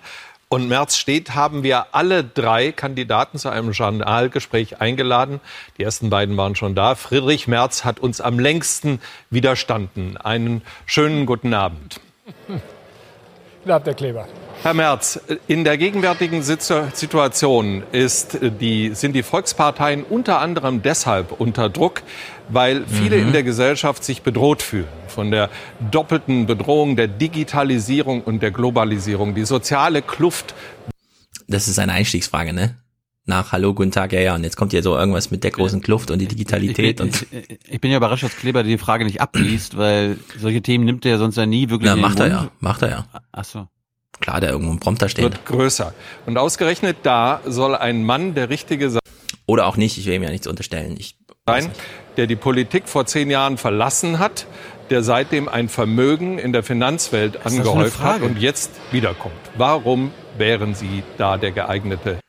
und 0.53 0.67
Merz 0.67 0.97
steht, 0.97 1.33
haben 1.33 1.63
wir 1.63 1.87
alle 1.93 2.23
drei 2.23 2.71
Kandidaten 2.71 3.39
zu 3.39 3.49
einem 3.49 3.71
Journalgespräch 3.71 4.79
eingeladen. 4.79 5.39
Die 5.79 5.83
ersten 5.83 6.11
beiden 6.11 6.37
waren 6.37 6.55
schon 6.55 6.75
da. 6.75 6.93
Friedrich 6.93 7.47
Merz 7.47 7.83
hat 7.83 7.99
uns 7.99 8.21
am 8.21 8.37
längsten 8.37 9.01
widerstanden. 9.31 10.15
Einen 10.15 10.61
schönen 10.85 11.25
guten 11.25 11.55
Abend. 11.55 11.99
Guten 12.47 13.71
Abend, 13.71 13.87
Herr 13.87 13.93
Kleber. 13.95 14.27
Herr 14.61 14.75
Merz, 14.75 15.19
in 15.47 15.63
der 15.63 15.77
gegenwärtigen 15.77 16.43
Situ- 16.43 16.87
Situation 16.93 17.81
ist 17.91 18.37
die, 18.41 18.93
sind 18.93 19.13
die 19.13 19.23
Volksparteien 19.23 20.03
unter 20.03 20.39
anderem 20.39 20.83
deshalb 20.83 21.31
unter 21.41 21.67
Druck, 21.69 22.03
weil 22.49 22.85
viele 22.87 23.15
in 23.17 23.31
der 23.31 23.43
Gesellschaft 23.43 24.03
sich 24.03 24.21
bedroht 24.21 24.61
fühlen 24.61 24.87
von 25.07 25.31
der 25.31 25.49
doppelten 25.91 26.45
Bedrohung 26.45 26.95
der 26.95 27.07
Digitalisierung 27.07 28.21
und 28.21 28.41
der 28.41 28.51
Globalisierung. 28.51 29.35
Die 29.35 29.45
soziale 29.45 30.01
Kluft 30.01 30.53
Das 31.47 31.67
ist 31.67 31.79
eine 31.79 31.93
Einstiegsfrage, 31.93 32.53
ne? 32.53 32.77
Nach 33.25 33.53
Hallo, 33.53 33.73
guten 33.73 33.91
Tag, 33.91 34.11
ja, 34.11 34.19
ja. 34.19 34.35
Und 34.35 34.43
jetzt 34.43 34.57
kommt 34.57 34.71
hier 34.71 34.83
so 34.83 34.97
irgendwas 34.97 35.31
mit 35.31 35.45
der 35.45 35.51
großen 35.51 35.81
Kluft 35.81 36.11
und 36.11 36.19
die 36.19 36.27
Digitalität 36.27 36.99
ich, 36.99 37.05
und. 37.05 37.29
bin, 37.29 37.39
ich, 37.47 37.59
ich 37.75 37.81
bin 37.81 37.91
ja 37.91 37.97
überrascht, 37.97 38.23
dass 38.23 38.35
Kleber 38.35 38.63
die 38.63 38.77
Frage 38.77 39.05
nicht 39.05 39.21
abliest, 39.21 39.77
weil 39.77 40.17
solche 40.37 40.61
Themen 40.61 40.83
nimmt 40.83 41.05
er 41.05 41.17
sonst 41.17 41.37
ja 41.37 41.45
nie 41.45 41.69
wirklich 41.69 41.85
Na, 41.87 41.93
in 41.93 41.99
den 41.99 42.01
macht 42.01 42.19
er 42.19 42.29
Mund. 42.29 42.41
ja, 42.43 42.51
macht 42.59 42.81
er 42.81 42.89
ja. 42.89 43.05
Ach 43.31 43.45
so. 43.45 43.67
Klar, 44.19 44.41
da 44.41 44.49
irgendwo 44.49 44.73
ein 44.73 44.79
Prompter 44.79 45.07
steht. 45.07 45.23
wird 45.23 45.45
größer. 45.45 45.93
Und 46.25 46.37
ausgerechnet 46.37 46.97
da 47.03 47.41
soll 47.45 47.75
ein 47.75 48.03
Mann 48.03 48.35
der 48.35 48.49
Richtige 48.49 48.89
sein. 48.89 48.99
Oder 49.45 49.67
auch 49.67 49.77
nicht, 49.77 49.97
ich 49.97 50.05
will 50.05 50.13
ihm 50.15 50.23
ja 50.23 50.29
nichts 50.29 50.47
unterstellen. 50.47 50.95
Ich, 50.97 51.15
sein, 51.47 51.69
der 52.17 52.27
die 52.27 52.35
Politik 52.35 52.87
vor 52.87 53.05
zehn 53.05 53.29
Jahren 53.29 53.57
verlassen 53.57 54.19
hat, 54.19 54.47
der 54.89 55.03
seitdem 55.03 55.49
ein 55.49 55.67
Vermögen 55.69 56.37
in 56.39 56.53
der 56.53 56.63
Finanzwelt 56.63 57.45
angehäuft 57.45 57.99
hat 57.99 58.21
und 58.21 58.37
jetzt 58.39 58.71
wiederkommt. 58.91 59.35
Warum 59.57 60.11
wären 60.37 60.73
Sie 60.75 61.03
da 61.17 61.37
der 61.37 61.51
geeignete? 61.51 62.19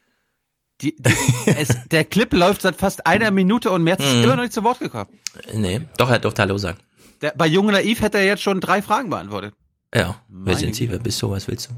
Die, 0.81 0.97
die, 0.99 1.13
es, 1.57 1.69
der 1.91 2.05
Clip 2.05 2.33
läuft 2.33 2.63
seit 2.63 2.75
fast 2.77 3.07
einer 3.07 3.31
Minute 3.31 3.71
und 3.71 3.85
Merz 3.85 4.03
ist 4.03 4.17
Mhm. 4.17 4.25
immer 4.25 4.37
noch 4.37 4.43
nicht 4.43 4.53
zu 4.53 4.65
Wort 4.65 4.81
gekommen. 4.81 5.09
nee, 5.53 5.83
doch, 5.97 6.11
er 6.11 6.19
durfte 6.19 6.43
Hallo 6.43 6.59
sagen. 6.59 6.79
Der, 7.23 7.33
bei 7.37 7.47
Jung 7.47 7.67
und 7.67 7.75
Naiv 7.75 8.01
hätte 8.03 8.19
er 8.19 8.25
jetzt 8.25 8.43
schon 8.43 8.61
drei 8.61 8.83
Fragen 8.83 9.11
beantwortet. 9.11 9.55
Ja, 9.95 10.17
wer 10.29 10.57
sind 10.57 10.75
Sie, 10.75 10.91
wer 10.91 10.99
bist 10.99 11.23
du, 11.23 11.31
was 11.31 11.47
willst 11.47 11.71
du? 11.71 11.75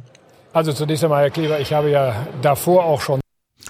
Also 0.55 0.73
zunächst 0.73 1.05
einmal, 1.05 1.23
Herr 1.23 1.31
Kleber, 1.31 1.61
ich 1.61 1.75
habe 1.75 1.91
ja 1.91 2.27
davor 2.41 2.85
auch 2.87 3.03
schon 3.03 3.21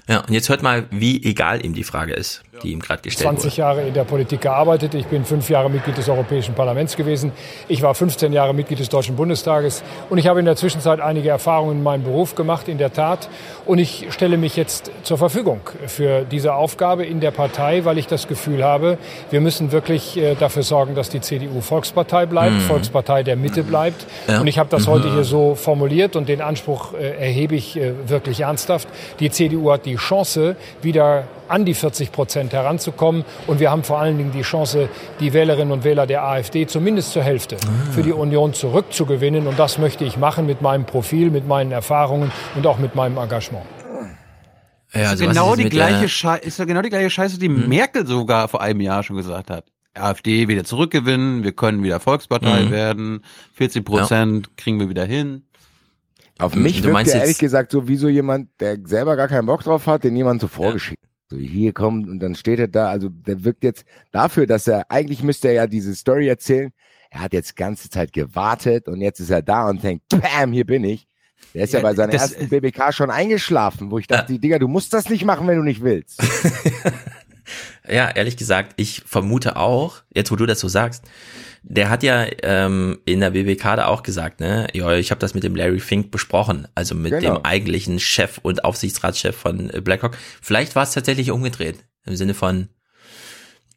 Ja, 0.08 0.20
und 0.20 0.30
jetzt 0.30 0.48
hört 0.48 0.62
mal, 0.62 0.84
wie 0.90 1.22
egal 1.24 1.64
ihm 1.64 1.74
die 1.74 1.82
Frage 1.82 2.12
ist, 2.12 2.42
die 2.62 2.70
ihm 2.70 2.80
gerade 2.80 3.02
gestellt 3.02 3.28
20 3.28 3.44
wurde. 3.44 3.56
Jahre 3.56 3.88
in 3.88 3.94
der 3.94 4.04
Politik 4.04 4.40
gearbeitet. 4.40 4.94
Ich 4.94 5.06
bin 5.06 5.24
fünf 5.24 5.48
Jahre 5.50 5.68
Mitglied 5.68 5.96
des 5.96 6.08
Europäischen 6.08 6.54
Parlaments 6.54 6.96
gewesen. 6.96 7.32
Ich 7.66 7.82
war 7.82 7.94
15 7.94 8.32
Jahre 8.32 8.54
Mitglied 8.54 8.78
des 8.78 8.88
Deutschen 8.88 9.16
Bundestages. 9.16 9.82
Und 10.08 10.18
ich 10.18 10.28
habe 10.28 10.38
in 10.38 10.44
der 10.46 10.56
Zwischenzeit 10.56 11.00
einige 11.00 11.30
Erfahrungen 11.30 11.78
in 11.78 11.82
meinem 11.82 12.04
Beruf 12.04 12.34
gemacht, 12.34 12.68
in 12.68 12.78
der 12.78 12.92
Tat. 12.92 13.28
Und 13.66 13.78
ich 13.78 14.06
stelle 14.10 14.36
mich 14.36 14.54
jetzt 14.56 14.92
zur 15.02 15.18
Verfügung 15.18 15.60
für 15.88 16.22
diese 16.24 16.54
Aufgabe 16.54 17.04
in 17.04 17.18
der 17.18 17.32
Partei, 17.32 17.84
weil 17.84 17.98
ich 17.98 18.06
das 18.06 18.28
Gefühl 18.28 18.62
habe, 18.62 18.96
wir 19.30 19.40
müssen 19.40 19.72
wirklich 19.72 20.16
äh, 20.16 20.36
dafür 20.36 20.62
sorgen, 20.62 20.94
dass 20.94 21.08
die 21.10 21.20
CDU 21.20 21.60
Volkspartei 21.60 22.26
bleibt, 22.26 22.54
Mhm. 22.54 22.60
Volkspartei 22.60 23.24
der 23.24 23.34
Mitte 23.34 23.64
bleibt. 23.64 24.06
Ja. 24.28 24.40
Und 24.40 24.46
ich 24.46 24.60
habe 24.60 24.70
das 24.70 24.86
Mhm. 24.86 24.90
heute 24.92 25.12
hier 25.12 25.24
so 25.24 25.56
formuliert 25.56 26.14
und 26.14 26.28
den 26.28 26.40
Anspruch 26.42 26.94
äh, 26.94 27.16
erhebe 27.18 27.56
ich 27.56 27.76
äh, 27.76 27.92
wirklich 28.08 28.40
ernsthaft. 28.42 28.86
Die 29.18 29.30
CDU 29.30 29.72
hat 29.72 29.84
die 29.84 29.96
Chance, 29.96 30.54
wieder 30.80 31.24
an 31.48 31.64
die 31.64 31.74
40 31.74 32.12
Prozent 32.12 32.52
heranzukommen. 32.52 33.24
Und 33.46 33.60
wir 33.60 33.70
haben 33.70 33.84
vor 33.84 33.98
allen 33.98 34.18
Dingen 34.18 34.32
die 34.32 34.42
Chance, 34.42 34.88
die 35.20 35.32
Wählerinnen 35.32 35.72
und 35.72 35.84
Wähler 35.84 36.06
der 36.06 36.24
AfD 36.24 36.66
zumindest 36.66 37.12
zur 37.12 37.22
Hälfte 37.22 37.56
für 37.92 38.02
die 38.02 38.12
Union 38.12 38.54
zurückzugewinnen. 38.54 39.46
Und 39.46 39.58
das 39.58 39.78
möchte 39.78 40.04
ich 40.04 40.16
machen 40.16 40.46
mit 40.46 40.62
meinem 40.62 40.86
Profil, 40.86 41.30
mit 41.30 41.46
meinen 41.46 41.72
Erfahrungen 41.72 42.30
und 42.54 42.66
auch 42.66 42.78
mit 42.78 42.94
meinem 42.94 43.16
Engagement. 43.18 43.64
Ja, 44.94 45.02
ist, 45.02 45.08
also 45.10 45.26
genau 45.26 45.52
ist 45.54 45.58
die 45.62 45.68
gleiche 45.68 46.00
der- 46.02 46.08
Schei 46.08 46.38
ist 46.38 46.58
ja 46.58 46.64
genau 46.64 46.80
die 46.82 46.88
gleiche 46.90 47.10
Scheiße, 47.10 47.38
die 47.38 47.48
Hm. 47.48 47.68
Merkel 47.68 48.06
sogar 48.06 48.48
vor 48.48 48.62
einem 48.62 48.80
Jahr 48.80 49.02
schon 49.02 49.16
gesagt 49.16 49.50
hat. 49.50 49.64
AfD 49.94 50.46
wieder 50.48 50.64
zurückgewinnen, 50.64 51.42
wir 51.42 51.52
können 51.52 51.82
wieder 51.82 52.00
Volkspartei 52.00 52.64
Mhm. 52.64 52.70
werden, 52.70 53.24
40 53.54 53.84
Prozent 53.84 54.56
kriegen 54.56 54.78
wir 54.78 54.88
wieder 54.90 55.04
hin. 55.04 55.42
Auf 56.38 56.54
mich 56.54 56.78
Du 56.78 56.84
wirkt 56.84 56.92
meinst 56.92 57.14
er 57.14 57.22
ehrlich 57.22 57.38
gesagt 57.38 57.72
so 57.72 57.88
wie 57.88 57.96
so 57.96 58.08
jemand, 58.08 58.48
der 58.60 58.76
selber 58.84 59.16
gar 59.16 59.26
keinen 59.28 59.46
Bock 59.46 59.62
drauf 59.64 59.86
hat, 59.86 60.04
den 60.04 60.14
jemand 60.14 60.42
so 60.42 60.48
vorgeschickt. 60.48 61.02
So 61.28 61.36
hier 61.38 61.72
kommt 61.72 62.08
und 62.08 62.20
dann 62.20 62.34
steht 62.34 62.58
er 62.60 62.68
da. 62.68 62.88
Also 62.88 63.08
der 63.08 63.42
wirkt 63.44 63.64
jetzt 63.64 63.84
dafür, 64.12 64.46
dass 64.46 64.66
er 64.68 64.90
eigentlich 64.90 65.22
müsste 65.22 65.48
er 65.48 65.54
ja 65.54 65.66
diese 65.66 65.94
Story 65.94 66.28
erzählen. 66.28 66.70
Er 67.10 67.20
hat 67.20 67.32
jetzt 67.32 67.56
ganze 67.56 67.88
Zeit 67.90 68.12
gewartet 68.12 68.88
und 68.88 69.00
jetzt 69.00 69.20
ist 69.20 69.30
er 69.30 69.42
da 69.42 69.68
und 69.68 69.82
denkt, 69.82 70.04
bam, 70.08 70.52
hier 70.52 70.64
bin 70.66 70.84
ich. 70.84 71.08
Der 71.54 71.64
ist 71.64 71.72
ja, 71.72 71.80
Ja, 71.80 71.82
bei 71.82 71.94
seiner 71.94 72.12
das- 72.12 72.32
ersten 72.32 72.48
BBK 72.48 72.92
schon 72.92 73.10
eingeschlafen, 73.10 73.90
wo 73.90 73.98
ich 73.98 74.06
dachte, 74.06 74.38
Digga, 74.38 74.58
du 74.58 74.68
musst 74.68 74.92
das 74.92 75.08
nicht 75.08 75.24
machen, 75.24 75.46
wenn 75.46 75.56
du 75.56 75.62
nicht 75.64 75.82
willst. 75.82 76.20
Ja, 77.88 78.10
ehrlich 78.10 78.36
gesagt, 78.36 78.72
ich 78.76 79.02
vermute 79.06 79.54
auch, 79.56 80.02
jetzt 80.12 80.32
wo 80.32 80.36
du 80.36 80.44
das 80.46 80.58
so 80.58 80.66
sagst, 80.66 81.04
der 81.68 81.90
hat 81.90 82.04
ja 82.04 82.26
ähm, 82.44 83.00
in 83.04 83.20
der 83.20 83.30
BBK 83.30 83.76
da 83.76 83.86
auch 83.86 84.04
gesagt, 84.04 84.38
ne, 84.40 84.68
ja, 84.72 84.92
ich 84.94 85.10
habe 85.10 85.18
das 85.18 85.34
mit 85.34 85.42
dem 85.42 85.56
Larry 85.56 85.80
Fink 85.80 86.12
besprochen, 86.12 86.68
also 86.76 86.94
mit 86.94 87.10
Genau. 87.12 87.34
dem 87.36 87.44
eigentlichen 87.44 87.98
Chef 87.98 88.38
und 88.42 88.64
Aufsichtsratschef 88.64 89.34
von 89.36 89.70
äh, 89.70 89.80
BlackRock. 89.80 90.16
Vielleicht 90.40 90.76
war 90.76 90.84
es 90.84 90.92
tatsächlich 90.92 91.32
umgedreht, 91.32 91.78
im 92.04 92.14
Sinne 92.14 92.34
von, 92.34 92.68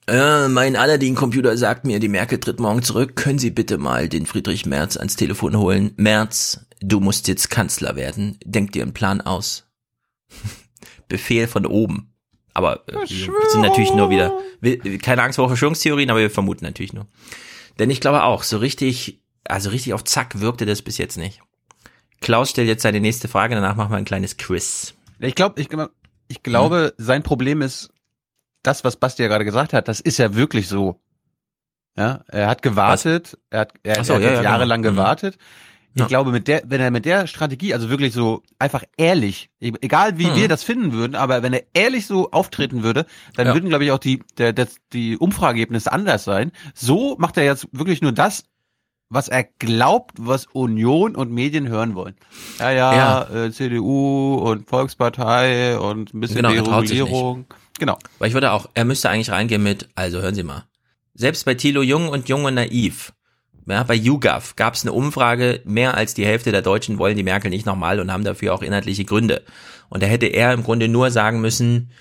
äh, 0.08 0.48
mein 0.48 0.76
Aladdin-Computer 0.76 1.58
sagt 1.58 1.86
mir, 1.86 2.00
die 2.00 2.08
Merkel 2.08 2.40
tritt 2.40 2.60
morgen 2.60 2.84
zurück, 2.84 3.16
können 3.16 3.40
Sie 3.40 3.50
bitte 3.50 3.78
mal 3.80 4.08
den 4.08 4.28
Friedrich 4.28 4.66
Merz 4.68 4.96
ans 4.96 5.16
Telefon 5.16 5.58
holen? 5.58 5.94
Merz, 5.98 6.66
du 6.82 7.00
musst 7.00 7.28
jetzt 7.28 7.50
Kanzler 7.50 7.96
werden, 7.96 8.38
denk 8.46 8.72
dir 8.72 8.84
einen 8.84 8.94
Plan 8.94 9.22
aus. 9.22 9.68
Befehl 11.08 11.48
von 11.48 11.66
oben. 11.66 12.14
Aber 12.54 12.88
äh, 12.88 12.94
wir 12.94 13.50
sind 13.50 13.62
natürlich 13.62 13.94
nur 13.94 14.12
wieder, 14.12 14.38
wir, 14.62 14.78
keine 15.00 15.24
Angst 15.24 15.38
vor 15.38 15.48
Verschwörungstheorien, 15.48 16.12
aber 16.12 16.20
wir 16.20 16.30
vermuten 16.30 16.66
natürlich 16.66 16.94
nur. 16.94 17.08
Denn 17.80 17.90
ich 17.90 18.02
glaube 18.02 18.24
auch, 18.24 18.44
so 18.44 18.58
richtig, 18.58 19.22
also 19.46 19.70
richtig 19.70 19.94
auf 19.94 20.04
Zack 20.04 20.40
wirkte 20.40 20.66
das 20.66 20.82
bis 20.82 20.98
jetzt 20.98 21.18
nicht. 21.18 21.42
Klaus 22.22 22.50
stellt 22.50 22.68
jetzt 22.68 22.84
seine 22.84 23.00
nächste 23.00 23.28
Frage, 23.28 23.56
danach 23.56 23.76
machen 23.76 23.92
wir 23.92 23.98
ein 23.98 24.06
kleines 24.06 24.38
Quiz. 24.38 24.94
Ich 25.20 25.36
glaube, 25.36 25.60
ich, 25.62 25.70
ich 26.28 26.44
glaube, 26.44 26.94
sein 26.98 27.24
Problem 27.24 27.62
ist, 27.62 27.92
das, 28.62 28.84
was 28.84 28.98
Basti 28.98 29.22
ja 29.22 29.30
gerade 29.30 29.46
gesagt 29.46 29.74
hat, 29.74 29.88
das 29.88 30.02
ist 30.02 30.20
ja 30.20 30.36
wirklich 30.36 30.68
so. 30.68 31.00
Ja, 31.98 32.24
er 32.28 32.48
hat 32.48 32.62
gewartet, 32.62 33.38
er 33.50 33.62
hat, 33.62 33.74
er, 33.84 34.04
so, 34.04 34.14
er 34.14 34.20
hat 34.20 34.24
ja, 34.24 34.34
ja, 34.34 34.42
jahrelang 34.44 34.82
genau. 34.82 35.02
Mhm. 35.02 35.32
Ich 35.96 36.02
Ja. 36.02 36.08
glaube, 36.08 36.32
mit 36.32 36.48
der, 36.48 36.62
wenn 36.68 36.80
er 36.82 36.92
mit 36.92 37.06
der 37.06 37.26
Strategie, 37.26 37.74
also 37.74 37.90
wirklich 37.90 38.14
so 38.14 38.44
einfach 38.60 38.84
ehrlich, 38.98 39.50
e- 39.60 39.72
egal 39.82 40.18
wie 40.20 40.28
Mhm. 40.28 40.36
wir 40.36 40.48
das 40.48 40.64
finden 40.64 40.94
würden, 40.94 41.16
aber 41.16 41.42
wenn 41.42 41.52
er 41.54 41.64
ehrlich 41.74 42.06
so 42.06 42.30
auftreten 42.32 42.84
würde, 42.84 43.06
dann 43.36 43.48
Ja. 43.48 43.54
würden, 43.56 43.70
glaube 43.70 43.86
ich, 43.86 43.92
auch 43.92 43.98
die, 44.00 44.22
der, 44.38 44.54
das, 44.54 44.76
die 44.94 45.18
Umfrageergebnisse 45.18 45.92
anders 45.92 46.24
sein. 46.24 46.52
So 46.76 47.16
macht 47.18 47.38
er 47.38 47.44
jetzt 47.44 47.68
wirklich 47.72 48.02
nur 48.02 48.12
das, 48.12 48.44
was 49.10 49.28
er 49.30 49.44
glaubt, 49.58 50.12
was 50.20 50.46
Union 50.54 51.16
und 51.16 51.32
Medien 51.32 51.68
hören 51.68 51.96
wollen. 51.96 52.16
Ja, 52.60 52.72
ja, 52.72 53.46
Äh, 53.46 53.52
CDU 53.52 54.36
und 54.36 54.70
Volkspartei 54.70 55.80
und 55.80 56.14
ein 56.14 56.20
bisschen 56.20 56.36
Genau, 56.38 56.50
er 56.52 56.62
Deregulierung. 56.62 57.46
Genau. 57.80 57.98
Weil 58.20 58.28
ich 58.28 58.34
würde 58.36 58.52
auch, 58.52 58.70
er 58.76 58.86
müsste 58.86 59.10
eigentlich 59.10 59.32
reingehen 59.32 59.64
mit, 59.64 59.90
also 59.96 60.22
hören 60.22 60.36
Sie 60.36 60.44
mal. 60.44 60.66
Selbst 61.16 61.46
bei 61.46 61.56
Thilo 61.56 61.82
Jung 61.82 62.10
und 62.10 62.30
Jung 62.30 62.44
und 62.46 62.54
Naiv, 62.54 63.14
ja, 63.70 63.84
bei 63.84 63.96
YouGov 63.96 64.56
gab 64.56 64.74
es 64.74 64.84
eine 64.84 64.94
Umfrage, 64.94 65.62
mehr 65.66 65.96
als 65.96 66.14
die 66.14 66.26
Hälfte 66.26 66.52
der 66.52 66.62
Deutschen 66.62 66.98
wollen 66.98 67.18
die 67.18 67.24
Merkel 67.24 67.50
nicht 67.50 67.66
nochmal 67.66 68.00
und 68.00 68.12
haben 68.12 68.24
dafür 68.24 68.54
auch 68.54 68.62
inhaltliche 68.62 69.06
Gründe. 69.06 69.44
Und 69.90 70.04
da 70.04 70.08
hätte 70.08 70.28
er 70.28 70.54
im 70.54 70.64
Grunde 70.64 70.88
nur 70.88 71.12
sagen 71.12 71.42
müssen, 71.42 71.92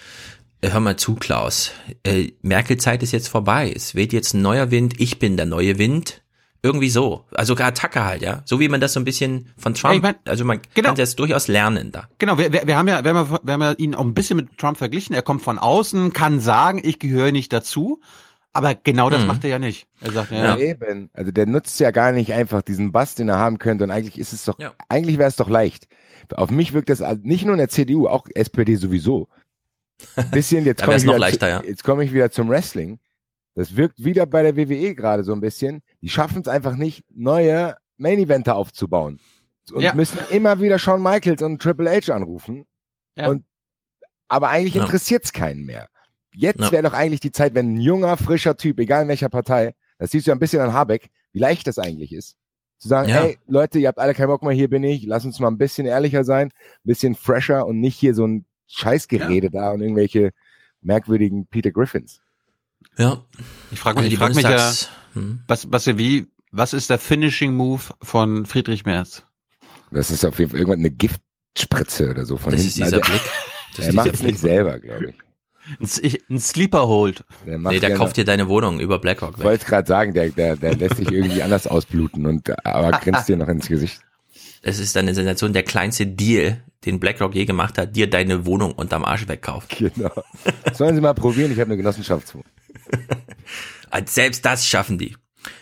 äh, 0.60 0.70
hör 0.70 0.80
mal 0.80 0.97
zu, 0.97 1.14
Klaus, 1.14 1.72
äh, 2.05 2.32
Merkel-Zeit 2.42 3.02
ist 3.02 3.12
jetzt 3.12 3.28
vorbei, 3.28 3.72
es 3.74 3.94
weht 3.94 4.12
jetzt 4.12 4.34
ein 4.34 4.42
neuer 4.42 4.70
Wind, 4.70 4.94
ich 4.98 5.18
bin 5.18 5.36
der 5.36 5.47
neue 5.47 5.78
Wind. 5.78 6.22
Irgendwie 6.60 6.90
so. 6.90 7.24
Also 7.32 7.55
Attacke 7.56 8.05
halt, 8.05 8.20
ja. 8.20 8.42
So 8.44 8.58
wie 8.58 8.68
man 8.68 8.80
das 8.80 8.92
so 8.92 8.98
ein 8.98 9.05
bisschen 9.05 9.52
von 9.56 9.74
Trump, 9.74 9.92
Ja, 9.92 9.97
ich 9.97 10.02
mein, 10.02 10.14
also 10.24 10.44
man 10.44 10.60
genau. 10.74 10.88
kann 10.88 10.97
das 10.97 11.14
durchaus 11.14 11.47
lernen 11.47 11.92
da. 11.92 12.08
Genau, 12.18 12.36
wir, 12.36 12.52
wir, 12.52 12.66
wir 12.66 12.76
haben 12.76 12.88
ja, 12.88 13.05
wir 13.05 13.14
haben 13.14 13.30
ja, 13.30 13.40
wir 13.44 13.52
haben 13.52 13.62
ja 13.62 13.72
ihn 13.72 13.94
auch 13.94 14.05
ein 14.05 14.12
bisschen 14.12 14.36
mit 14.36 14.58
Trump 14.58 14.76
verglichen. 14.76 15.14
Er 15.14 15.22
kommt 15.22 15.42
von 15.42 15.60
außen, 15.60 16.12
kann 16.12 16.40
sagen, 16.40 16.80
ich 16.82 16.98
gehöre 16.98 17.30
nicht 17.30 17.52
dazu. 17.52 18.00
Aber 18.59 18.75
genau 18.75 19.09
das 19.11 19.23
Mhm. 19.23 19.27
macht 19.28 19.45
er 19.45 19.51
ja 19.51 19.59
nicht. 19.59 19.87
Er 20.01 20.12
sagt, 20.12 20.31
Ja. 20.33 20.57
ja, 20.57 20.59
Eben. 20.59 21.11
Also 21.12 21.31
der 21.31 21.47
nutzt 21.47 21.78
ja 21.81 21.91
gar 21.93 22.12
nicht 22.12 22.33
einfach 22.33 22.62
diesen 22.62 22.93
Bass, 22.93 23.15
den 23.15 23.28
er 23.28 23.39
haben 23.39 23.59
könnte. 23.59 23.85
Und 23.85 23.91
eigentlich 23.91 24.19
ist 24.19 24.33
es 24.33 24.45
doch, 24.45 24.59
eigentlich 24.89 25.17
wäre 25.19 25.28
es 25.28 25.37
doch 25.37 25.49
leicht. 25.49 25.87
Auf 26.35 26.51
mich 26.51 26.73
wirkt 26.73 26.91
das 26.91 27.01
also 27.01 27.20
nicht 27.25 27.45
nur 27.45 27.55
in 27.55 27.59
der 27.59 27.69
CDU, 27.69 28.07
auch 28.09 28.27
SPD 28.35 28.75
sowieso. 28.77 29.28
Bisschen, 30.31 30.65
jetzt 30.65 30.83
komme 30.85 30.97
ich, 30.97 31.03
wieder 31.05 31.19
leichter, 31.19 31.49
ja. 31.49 31.62
jetzt 31.62 31.83
komme 31.85 32.05
ich 32.05 32.12
wieder 32.12 32.31
zum 32.31 32.49
Wrestling. 32.49 32.99
Das 33.55 33.77
wirkt 33.77 34.05
wieder 34.05 34.27
bei 34.27 34.43
der 34.43 34.57
WWE 34.57 34.95
gerade 34.95 35.25
so 35.25 35.33
ein 35.33 35.41
bisschen. 35.41 35.83
Die 36.03 36.09
schaffen 36.09 36.43
es 36.43 36.49
einfach 36.49 36.77
nicht, 36.77 37.05
neue 37.15 37.77
Main-Eventer 37.97 38.55
aufzubauen. 38.57 39.19
Und 39.73 39.83
Ja. 39.83 39.95
müssen 39.95 40.19
immer 40.31 40.61
wieder 40.61 40.78
Shawn 40.78 41.03
Michaels 41.03 41.43
und 41.43 41.61
Triple 41.61 41.91
H 41.91 42.12
anrufen. 42.15 42.67
Ja. 43.17 43.28
Und, 43.28 43.45
aber 44.28 44.49
eigentlich 44.51 44.75
Ja. 44.75 44.83
interessiert 44.85 45.25
es 45.25 45.33
keinen 45.33 45.65
mehr. 45.67 45.89
Jetzt 46.39 46.60
Ja. 46.60 46.70
wäre 46.73 46.83
doch 46.84 46.92
eigentlich 46.92 47.18
die 47.20 47.33
Zeit, 47.33 47.55
wenn 47.55 47.75
ein 47.75 47.81
junger, 47.81 48.17
frischer 48.17 48.57
Typ, 48.57 48.78
egal 48.78 49.02
in 49.02 49.08
welcher 49.08 49.28
Partei, 49.28 49.75
das 49.99 50.12
siehst 50.12 50.26
du 50.26 50.31
ja 50.31 50.36
ein 50.36 50.39
bisschen 50.39 50.60
an 50.60 50.73
Habeck, 50.73 51.10
wie 51.33 51.41
leicht 51.41 51.67
das 51.67 51.78
eigentlich 51.81 52.12
ist. 52.12 52.36
Zu 52.78 52.86
sagen, 52.89 53.08
Ja. 53.08 53.17
hey, 53.23 53.39
Leute, 53.49 53.81
ihr 53.81 53.89
habt 53.89 53.99
alle 53.99 54.15
keinen 54.15 54.28
Bock 54.28 54.42
mehr, 54.44 54.52
hier 54.52 54.70
bin 54.70 54.84
ich, 54.84 55.02
lass 55.05 55.25
uns 55.25 55.41
mal 55.41 55.49
ein 55.49 55.58
bisschen 55.58 55.84
ehrlicher 55.86 56.23
sein, 56.23 56.49
ein 56.49 56.52
bisschen 56.84 57.17
fresher 57.17 57.67
und 57.67 57.81
nicht 57.81 57.97
hier 57.99 58.15
so 58.15 58.25
ein 58.25 58.44
Scheißgerede 58.68 59.50
da 59.50 59.73
und 59.73 59.81
irgendwelche 59.81 60.31
merkwürdigen 60.81 61.47
Peter 61.49 61.73
Griffins. 61.73 62.20
Ja. 62.97 63.25
Ich 63.73 63.81
frage 63.81 63.99
mich, 63.99 64.08
die 64.10 64.15
ich 64.15 64.18
frag 64.20 64.34
mich 64.36 64.44
ja, 64.44 64.73
hm. 65.15 65.41
was, 65.49 65.73
was, 65.73 65.86
wie, 65.99 66.28
was 66.52 66.73
ist 66.73 66.89
der 66.91 66.99
Finishing 66.99 67.55
Move 67.55 67.83
von 68.00 68.47
Friedrich 68.47 68.84
Merz? 68.86 69.25
Das 69.91 70.12
ist 70.12 70.25
auf 70.25 70.39
jeden 70.39 70.52
Fall 70.52 70.60
irgendwann 70.60 70.81
eine 70.81 70.91
Giftspritze 70.92 72.10
oder 72.10 72.25
so 72.26 72.36
von 72.36 72.52
Das 72.52 72.60
hinten. 72.60 72.68
ist 72.68 72.76
dieser 72.92 72.97
Also, 72.99 73.10
Blick. 73.10 73.23
Das 73.76 73.84
er 73.84 73.89
ist 73.91 73.94
macht 73.97 74.07
dieser 74.07 74.15
es 74.15 74.23
nicht 74.23 74.39
selber, 74.39 74.78
glaube 74.78 75.10
ich. 75.10 75.15
Ein, 75.80 76.38
Sleeper 76.38 76.88
Hold. 76.88 77.24
Der 77.47 77.58
Nee, 77.58 77.80
der 77.80 77.94
kauft 77.94 78.16
dir 78.16 78.24
deine 78.24 78.48
Wohnung 78.48 78.80
über 78.80 78.98
BlackRock 78.98 79.34
Ich 79.38 79.44
wollte 79.44 79.66
gerade 79.66 79.86
sagen, 79.86 80.14
der, 80.14 80.30
der, 80.30 80.56
der 80.56 80.76
lässt 80.76 80.97
sich 80.97 81.10
irgendwie 81.10 81.42
anders 81.42 81.66
ausbluten 81.66 82.26
und 82.26 82.66
aber 82.66 82.98
grinst 83.00 83.28
dir 83.28 83.36
noch 83.36 83.48
ins 83.48 83.68
Gesicht. 83.68 84.00
Es 84.62 84.78
ist 84.78 84.97
eine 84.97 85.14
Sensation, 85.14 85.52
der 85.52 85.62
kleinste 85.62 86.06
Deal, 86.06 86.62
den 86.84 86.98
BlackRock 87.00 87.34
je 87.34 87.44
gemacht 87.44 87.78
hat, 87.78 87.94
dir 87.94 88.08
deine 88.08 88.47
Wohnung 88.47 88.72
unterm 88.72 89.05
Arsch 89.05 89.28
wegkauft. 89.28 89.76
Genau. 89.78 90.10
Sollen 90.72 90.94
Sie 90.94 91.00
mal 91.00 91.14
probieren, 91.14 91.52
ich 91.52 91.58
habe 91.58 91.68
eine 91.68 91.76
Genossenschaftswohnung. 91.76 92.47
Also 93.90 94.05
Selbst 94.12 94.44
das 94.44 94.66
schaffen 94.66 94.98
die. 94.98 95.16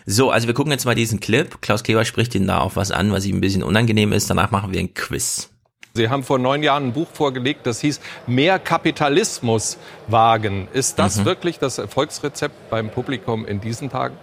So, 0.05 0.31
also 0.31 0.47
wir 0.47 0.53
gucken 0.53 0.73
jetzt 0.73 0.85
mal 0.85 0.95
diesen 0.95 1.21
Clip. 1.21 1.61
Klaus 1.61 1.83
Kleber 1.83 2.03
spricht 2.03 2.35
ihn 2.35 2.45
da 2.45 2.59
auf 2.59 2.75
was 2.75 2.91
an, 2.91 3.11
was 3.11 3.25
ihm 3.25 3.37
ein 3.37 3.41
bisschen 3.41 3.63
unangenehm 3.63 4.11
ist. 4.11 4.29
Danach 4.29 4.51
machen 4.51 4.73
wir 4.73 4.79
ein 4.81 4.93
Quiz. 4.93 5.49
Sie 5.97 6.09
haben 6.09 6.23
vor 6.23 6.37
neun 6.39 6.63
Jahren 6.63 6.87
ein 6.87 6.93
Buch 6.93 7.07
vorgelegt, 7.11 7.65
das 7.65 7.81
hieß 7.81 7.99
Mehr 8.27 8.59
Kapitalismus 8.59 9.77
wagen. 10.07 10.67
Ist 10.73 10.99
das 10.99 11.17
Mhm. 11.17 11.25
wirklich 11.25 11.59
das 11.59 11.77
Erfolgsrezept 11.79 12.69
beim 12.69 12.89
Publikum 12.89 13.45
in 13.45 13.59
diesen 13.59 13.89
Tagen? 13.89 14.15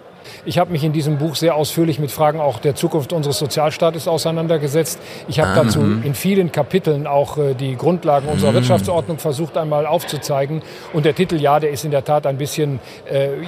Ich 0.46 0.58
habe 0.58 0.72
mich 0.72 0.82
in 0.82 0.94
diesem 0.94 1.18
Buch 1.18 1.34
sehr 1.34 1.54
ausführlich 1.54 1.98
mit 1.98 2.10
Fragen 2.10 2.40
auch 2.40 2.58
der 2.58 2.74
Zukunft 2.74 3.12
unseres 3.12 3.38
Sozialstaates 3.38 4.08
auseinandergesetzt. 4.08 4.98
Ich 5.28 5.38
habe 5.38 5.50
dazu 5.54 5.80
mhm. 5.80 6.02
in 6.02 6.14
vielen 6.14 6.50
Kapiteln 6.50 7.06
auch 7.06 7.36
äh, 7.36 7.52
die 7.52 7.76
Grundlagen 7.76 8.26
unserer 8.28 8.52
Mhm. 8.52 8.54
Wirtschaftsordnung 8.56 9.18
versucht 9.18 9.58
einmal 9.58 9.84
aufzuzeigen. 9.84 10.62
Und 10.94 11.04
der 11.04 11.14
Titel, 11.14 11.36
ja, 11.36 11.60
der 11.60 11.70
ist 11.72 11.84
in 11.84 11.90
der 11.90 12.06
Tat 12.06 12.26
ein 12.26 12.38
bisschen 12.38 12.80
äh, 13.06 13.34
äh, 13.34 13.38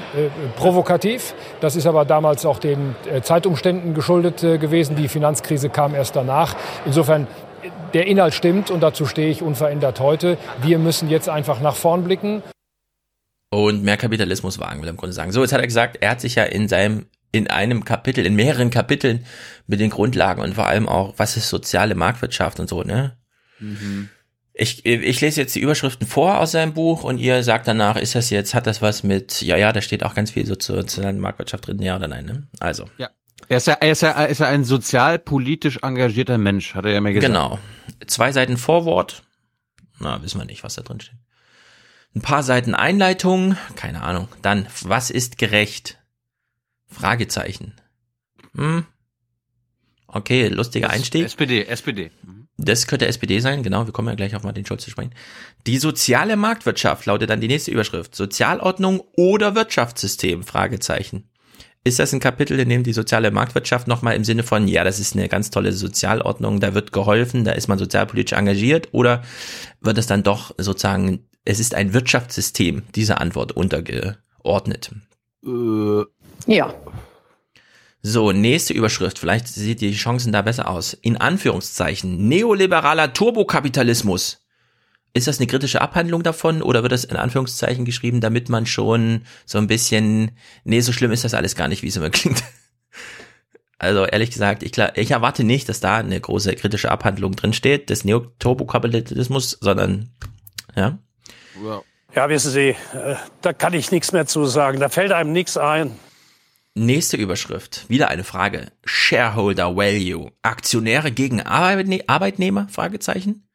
provokativ. 0.56 1.32
Das 1.62 1.76
ist 1.76 1.86
aber 1.86 2.04
damals 2.04 2.44
auch 2.44 2.58
den 2.58 2.94
äh, 3.10 3.22
Zeitumständen 3.22 3.94
geschuldet 3.94 4.40
gewesen. 4.42 4.96
Die 4.96 5.08
Finanzkrise 5.08 5.70
kam 5.70 5.94
erst 5.94 6.14
danach. 6.14 6.56
Insofern 6.84 7.26
der 7.96 8.06
Inhalt 8.06 8.34
stimmt 8.34 8.70
und 8.70 8.80
dazu 8.80 9.06
stehe 9.06 9.30
ich 9.30 9.40
unverändert 9.40 10.00
heute. 10.00 10.36
Wir 10.60 10.78
müssen 10.78 11.08
jetzt 11.08 11.30
einfach 11.30 11.62
nach 11.62 11.74
vorn 11.74 12.04
blicken. 12.04 12.42
Und 13.48 13.84
mehr 13.84 13.96
Kapitalismus 13.96 14.58
wagen, 14.58 14.82
will 14.82 14.88
er 14.88 14.90
im 14.90 14.98
Grunde 14.98 15.14
sagen. 15.14 15.32
So, 15.32 15.40
jetzt 15.40 15.54
hat 15.54 15.62
er 15.62 15.66
gesagt, 15.66 15.96
er 16.02 16.10
hat 16.10 16.20
sich 16.20 16.34
ja 16.34 16.44
in 16.44 16.68
seinem, 16.68 17.06
in 17.32 17.48
einem 17.48 17.86
Kapitel, 17.86 18.26
in 18.26 18.34
mehreren 18.34 18.68
Kapiteln 18.68 19.24
mit 19.66 19.80
den 19.80 19.88
Grundlagen 19.88 20.42
und 20.42 20.52
vor 20.56 20.66
allem 20.66 20.86
auch, 20.86 21.14
was 21.16 21.38
ist 21.38 21.48
soziale 21.48 21.94
Marktwirtschaft 21.94 22.60
und 22.60 22.68
so, 22.68 22.82
ne? 22.82 23.16
Ich, 24.52 24.84
ich 24.84 25.20
lese 25.22 25.40
jetzt 25.40 25.54
die 25.54 25.60
Überschriften 25.60 26.06
vor 26.06 26.38
aus 26.38 26.52
seinem 26.52 26.74
Buch 26.74 27.02
und 27.02 27.16
ihr 27.16 27.42
sagt 27.42 27.66
danach, 27.66 27.96
ist 27.96 28.14
das 28.14 28.28
jetzt, 28.28 28.54
hat 28.54 28.66
das 28.66 28.82
was 28.82 29.04
mit, 29.04 29.40
ja, 29.40 29.56
ja, 29.56 29.72
da 29.72 29.80
steht 29.80 30.04
auch 30.04 30.14
ganz 30.14 30.32
viel 30.32 30.44
so 30.44 30.54
zur 30.54 30.76
sozialen 30.82 31.18
Marktwirtschaft 31.18 31.66
drin, 31.66 31.80
ja 31.80 31.96
oder 31.96 32.08
nein, 32.08 32.26
ne? 32.26 32.46
Also. 32.60 32.84
Ja. 32.98 33.08
Er 33.48 33.58
ist 33.58 33.66
ja, 33.66 33.74
er 33.74 33.92
ist 33.92 34.02
ja, 34.02 34.10
er 34.10 34.28
ist 34.28 34.38
ja 34.38 34.48
ein 34.48 34.64
sozialpolitisch 34.64 35.78
engagierter 35.82 36.38
Mensch, 36.38 36.74
hat 36.74 36.84
er 36.84 36.92
ja 36.92 37.00
mir 37.00 37.12
gesagt. 37.12 37.32
Genau. 37.32 37.58
Zwei 38.06 38.32
Seiten 38.32 38.56
Vorwort. 38.56 39.22
Na, 40.00 40.22
wissen 40.22 40.40
wir 40.40 40.44
nicht, 40.44 40.64
was 40.64 40.74
da 40.74 40.82
drin 40.82 41.00
steht. 41.00 41.16
Ein 42.14 42.22
paar 42.22 42.42
Seiten 42.42 42.74
Einleitung. 42.74 43.56
Keine 43.76 44.02
Ahnung. 44.02 44.28
Dann, 44.42 44.66
was 44.82 45.10
ist 45.10 45.38
gerecht? 45.38 45.98
Fragezeichen. 46.86 47.74
Hm. 48.54 48.86
Okay, 50.06 50.48
lustiger 50.48 50.90
Einstieg. 50.90 51.24
SPD, 51.24 51.66
SPD. 51.66 52.10
Das 52.58 52.86
könnte 52.86 53.06
SPD 53.06 53.40
sein, 53.40 53.62
genau, 53.62 53.84
wir 53.84 53.92
kommen 53.92 54.08
ja 54.08 54.14
gleich 54.14 54.34
auf 54.34 54.42
Martin 54.42 54.64
Schulz 54.64 54.84
zu 54.84 54.90
sprechen. 54.90 55.14
Die 55.66 55.76
soziale 55.76 56.36
Marktwirtschaft 56.36 57.04
lautet 57.04 57.28
dann 57.28 57.40
die 57.40 57.48
nächste 57.48 57.70
Überschrift. 57.70 58.14
Sozialordnung 58.14 59.02
oder 59.16 59.54
Wirtschaftssystem? 59.54 60.42
Fragezeichen. 60.42 61.28
Ist 61.86 62.00
das 62.00 62.12
ein 62.12 62.18
Kapitel, 62.18 62.58
in 62.58 62.68
dem 62.68 62.82
die 62.82 62.92
soziale 62.92 63.30
Marktwirtschaft 63.30 63.86
nochmal 63.86 64.16
im 64.16 64.24
Sinne 64.24 64.42
von, 64.42 64.66
ja, 64.66 64.82
das 64.82 64.98
ist 64.98 65.14
eine 65.14 65.28
ganz 65.28 65.50
tolle 65.50 65.72
Sozialordnung, 65.72 66.58
da 66.58 66.74
wird 66.74 66.90
geholfen, 66.90 67.44
da 67.44 67.52
ist 67.52 67.68
man 67.68 67.78
sozialpolitisch 67.78 68.36
engagiert, 68.36 68.88
oder 68.90 69.22
wird 69.80 69.96
es 69.96 70.08
dann 70.08 70.24
doch 70.24 70.52
sozusagen, 70.58 71.28
es 71.44 71.60
ist 71.60 71.76
ein 71.76 71.94
Wirtschaftssystem, 71.94 72.82
diese 72.96 73.20
Antwort 73.20 73.52
untergeordnet? 73.52 74.90
Äh, 75.44 76.02
Ja. 76.48 76.74
So, 78.02 78.32
nächste 78.32 78.72
Überschrift. 78.72 79.20
Vielleicht 79.20 79.46
sieht 79.46 79.80
die 79.80 79.92
Chancen 79.92 80.32
da 80.32 80.42
besser 80.42 80.68
aus. 80.68 80.92
In 80.92 81.16
Anführungszeichen. 81.16 82.26
Neoliberaler 82.26 83.12
Turbokapitalismus. 83.12 84.44
Ist 85.16 85.26
das 85.26 85.38
eine 85.38 85.46
kritische 85.46 85.80
Abhandlung 85.80 86.22
davon 86.22 86.60
oder 86.60 86.82
wird 86.82 86.92
das 86.92 87.04
in 87.04 87.16
Anführungszeichen 87.16 87.86
geschrieben, 87.86 88.20
damit 88.20 88.50
man 88.50 88.66
schon 88.66 89.22
so 89.46 89.56
ein 89.56 89.66
bisschen, 89.66 90.32
nee, 90.64 90.80
so 90.80 90.92
schlimm 90.92 91.10
ist 91.10 91.24
das 91.24 91.32
alles 91.32 91.56
gar 91.56 91.68
nicht, 91.68 91.82
wie 91.82 91.88
es 91.88 91.96
immer 91.96 92.10
klingt. 92.10 92.44
Also 93.78 94.04
ehrlich 94.04 94.30
gesagt, 94.30 94.62
ich, 94.62 94.76
ich 94.76 95.10
erwarte 95.12 95.42
nicht, 95.42 95.70
dass 95.70 95.80
da 95.80 95.96
eine 95.96 96.20
große 96.20 96.54
kritische 96.56 96.90
Abhandlung 96.90 97.34
drin 97.34 97.54
steht 97.54 97.88
des 97.88 98.04
Neoturbokapitalismus, 98.04 99.52
sondern 99.58 100.10
ja. 100.74 100.98
Ja, 102.14 102.28
wissen 102.28 102.50
Sie, 102.50 102.68
äh, 102.68 103.16
da 103.40 103.54
kann 103.54 103.72
ich 103.72 103.90
nichts 103.90 104.12
mehr 104.12 104.26
zu 104.26 104.44
sagen. 104.44 104.80
Da 104.80 104.90
fällt 104.90 105.12
einem 105.12 105.32
nichts 105.32 105.56
ein. 105.56 105.92
Nächste 106.74 107.16
Überschrift. 107.16 107.86
Wieder 107.88 108.08
eine 108.08 108.24
Frage. 108.24 108.70
Shareholder 108.84 109.76
Value. 109.76 110.30
Aktionäre 110.42 111.10
gegen 111.10 111.40
Arbeitne 111.40 112.02
Arbeitnehmer? 112.06 112.68
Fragezeichen. 112.68 113.45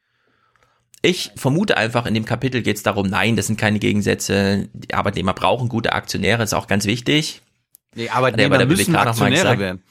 Ich 1.01 1.31
vermute 1.35 1.77
einfach, 1.77 2.05
in 2.05 2.13
dem 2.13 2.25
Kapitel 2.25 2.61
geht 2.61 2.77
es 2.77 2.83
darum, 2.83 3.07
nein, 3.07 3.35
das 3.35 3.47
sind 3.47 3.59
keine 3.59 3.79
Gegensätze. 3.79 4.69
Die 4.73 4.93
Arbeitnehmer 4.93 5.33
brauchen 5.33 5.67
gute 5.67 5.93
Aktionäre, 5.93 6.43
ist 6.43 6.53
auch 6.53 6.67
ganz 6.67 6.85
wichtig. 6.85 7.41
Nee, 7.95 8.05
er 8.05 8.15
Arbeitnehmer 8.15 8.49
bei 8.49 8.57
der 8.59 8.67
müssen 8.67 8.93
BWK 8.93 9.05
noch 9.05 9.17
mal 9.17 9.27
Aktionäre 9.27 9.59
werden. 9.59 9.83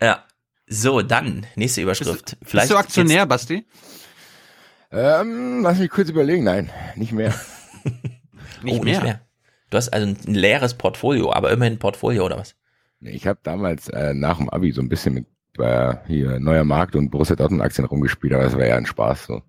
Ja. 0.00 0.24
So, 0.66 1.02
dann, 1.02 1.46
nächste 1.54 1.82
Überschrift. 1.82 2.38
Bist 2.50 2.70
du 2.70 2.76
Aktionär, 2.76 3.26
Basti? 3.26 3.66
Ähm, 4.90 5.62
lass 5.62 5.78
mich 5.78 5.90
kurz 5.90 6.08
überlegen. 6.08 6.44
Nein, 6.44 6.70
nicht 6.96 7.12
mehr. 7.12 7.34
Nicht, 8.62 8.80
oh, 8.80 8.84
nicht 8.84 9.02
mehr. 9.02 9.20
Du 9.70 9.76
hast 9.76 9.88
also 9.88 10.06
ein 10.06 10.34
leeres 10.34 10.74
Portfolio, 10.74 11.32
aber 11.32 11.50
immerhin 11.50 11.74
ein 11.74 11.78
Portfolio 11.80 12.24
oder 12.24 12.38
was? 12.38 12.54
Nee, 13.00 13.10
Ich 13.10 13.26
habe 13.26 13.40
damals 13.42 13.88
äh, 13.88 14.14
nach 14.14 14.38
dem 14.38 14.48
Abi 14.50 14.70
so 14.70 14.80
ein 14.80 14.88
bisschen 14.88 15.14
mit 15.14 15.26
äh, 15.58 15.96
hier 16.06 16.38
Neuer 16.38 16.62
Markt 16.62 16.94
und 16.94 17.10
Borussia 17.10 17.34
Dortmund 17.34 17.62
Aktien 17.62 17.86
rumgespielt, 17.86 18.34
aber 18.34 18.44
es 18.44 18.54
war 18.54 18.64
ja 18.64 18.76
ein 18.76 18.86
Spaß. 18.86 19.24
So. 19.24 19.42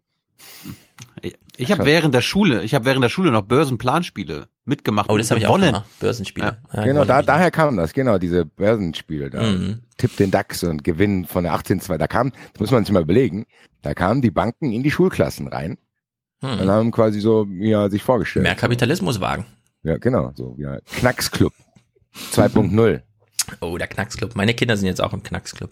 Ich 1.56 1.72
habe 1.72 1.86
während 1.86 2.14
der 2.14 2.22
Schule, 2.22 2.64
ich 2.64 2.74
habe 2.74 2.86
während 2.86 3.04
der 3.04 3.10
Schule 3.10 3.32
noch 3.32 3.44
Börsenplanspiele 3.44 4.48
mitgemacht. 4.66 5.10
Oh, 5.10 5.18
das 5.18 5.30
habe 5.30 5.40
ich 5.40 5.48
auch 5.48 5.60
gemacht. 5.60 5.86
Börsenspiele. 6.00 6.58
Ja, 6.74 6.84
genau, 6.84 7.02
gewonnen. 7.04 7.08
da, 7.08 7.22
daher 7.22 7.52
kam 7.52 7.78
das, 7.78 7.94
genau, 7.94 8.18
diese 8.18 8.46
Börsenspiele. 8.46 9.30
Da. 9.30 9.44
Mhm. 9.44 9.80
Tipp 9.98 10.18
den 10.18 10.32
DAX 10.32 10.64
und 10.64 10.84
Gewinn 10.84 11.26
von 11.26 11.44
der 11.44 11.54
18.2. 11.54 11.98
Da 11.98 12.08
kam, 12.08 12.32
das 12.54 12.60
muss 12.60 12.72
man 12.72 12.84
sich 12.84 12.92
mal 12.94 13.04
überlegen, 13.04 13.46
da 13.82 13.94
kamen 13.94 14.22
die 14.22 14.32
Banken 14.32 14.72
in 14.72 14.84
die 14.84 14.92
Schulklassen 14.92 15.48
rein 15.48 15.78
Hm. 16.42 16.60
und 16.60 16.70
haben 16.70 16.92
quasi 16.92 17.22
so 17.22 17.48
ja, 17.58 17.90
sich 17.90 18.04
vorgestellt. 18.04 18.44
Mehr 18.44 18.56
Kapitalismus 18.56 19.22
wagen. 19.22 19.46
Ja, 19.84 19.96
genau, 19.98 20.34
so 20.36 20.56
ja, 20.60 20.78
Knacksclub 20.98 21.54
2.0. 22.34 23.02
Oh, 23.62 23.78
der 23.78 23.88
Knacksclub. 23.88 24.36
Meine 24.36 24.54
Kinder 24.54 24.76
sind 24.76 24.88
jetzt 24.88 25.02
auch 25.02 25.14
im 25.14 25.24
Knacksclub. 25.24 25.70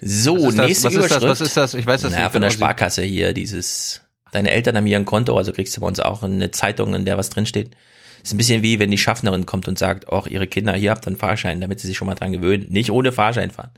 So, 0.00 0.36
Was 0.36 0.42
ist 0.48 0.58
das? 0.58 0.66
nächste 0.66 0.84
Was 0.88 0.94
ist 0.94 1.02
das? 1.02 1.06
Überschrift. 1.06 1.22
Was 1.30 1.40
ist 1.40 1.56
das? 1.56 1.74
Ich 1.74 1.86
weiß 1.86 2.00
das 2.02 2.10
naja, 2.12 2.24
nicht 2.24 2.32
von 2.32 2.40
der 2.42 2.50
genau. 2.50 2.58
Sparkasse 2.58 3.02
hier, 3.02 3.32
dieses, 3.32 4.00
deine 4.32 4.50
Eltern 4.50 4.76
haben 4.76 4.86
hier 4.86 4.98
ein 4.98 5.04
Konto, 5.04 5.36
also 5.36 5.52
kriegst 5.52 5.76
du 5.76 5.80
bei 5.80 5.86
uns 5.86 6.00
auch 6.00 6.22
eine 6.22 6.50
Zeitung, 6.50 6.94
in 6.94 7.04
der 7.04 7.18
was 7.18 7.30
drinsteht. 7.30 7.76
Ist 8.22 8.32
ein 8.34 8.36
bisschen 8.38 8.62
wie, 8.62 8.78
wenn 8.78 8.90
die 8.90 8.98
Schaffnerin 8.98 9.46
kommt 9.46 9.66
und 9.68 9.78
sagt, 9.78 10.08
auch 10.08 10.26
ihre 10.28 10.46
Kinder, 10.46 10.74
hier 10.74 10.90
habt 10.92 11.04
ihr 11.06 11.08
einen 11.08 11.16
Fahrschein, 11.16 11.60
damit 11.60 11.80
sie 11.80 11.88
sich 11.88 11.96
schon 11.96 12.06
mal 12.06 12.14
dran 12.14 12.30
gewöhnen. 12.32 12.66
Nicht 12.68 12.90
ohne 12.92 13.10
Fahrschein 13.12 13.50
fahren. 13.50 13.70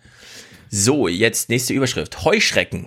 So, 0.70 1.08
jetzt 1.08 1.48
nächste 1.48 1.72
Überschrift. 1.72 2.24
Heuschrecken. 2.24 2.86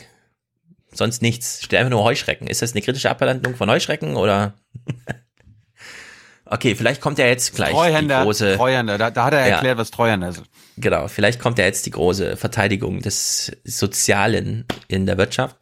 Sonst 0.91 1.21
nichts. 1.21 1.63
Steht 1.63 1.79
einfach 1.79 1.89
nur 1.89 2.03
Heuschrecken. 2.03 2.47
Ist 2.47 2.61
das 2.61 2.73
eine 2.73 2.81
kritische 2.81 3.09
Abhandlung 3.09 3.55
von 3.55 3.69
Heuschrecken 3.69 4.15
oder? 4.17 4.53
okay, 6.45 6.75
vielleicht 6.75 7.01
kommt 7.01 7.17
ja 7.19 7.25
jetzt 7.25 7.55
gleich 7.55 7.69
die 7.69 7.75
Treuhänder, 7.75 8.23
große. 8.23 8.55
Treuhänder. 8.55 8.97
Da, 8.97 9.11
da 9.11 9.25
hat 9.25 9.33
er 9.33 9.39
Ja. 9.47 9.55
erklärt, 9.55 9.77
was 9.77 9.91
Treuhänder 9.91 10.29
ist. 10.29 10.43
Genau, 10.77 11.07
vielleicht 11.07 11.39
kommt 11.39 11.57
ja 11.57 11.65
jetzt 11.65 11.85
die 11.87 11.91
große 11.91 12.37
Verteidigung 12.37 13.01
des 13.01 13.51
Sozialen 13.63 14.65
in 14.87 15.05
der 15.07 15.17
Wirtschaft. 15.17 15.57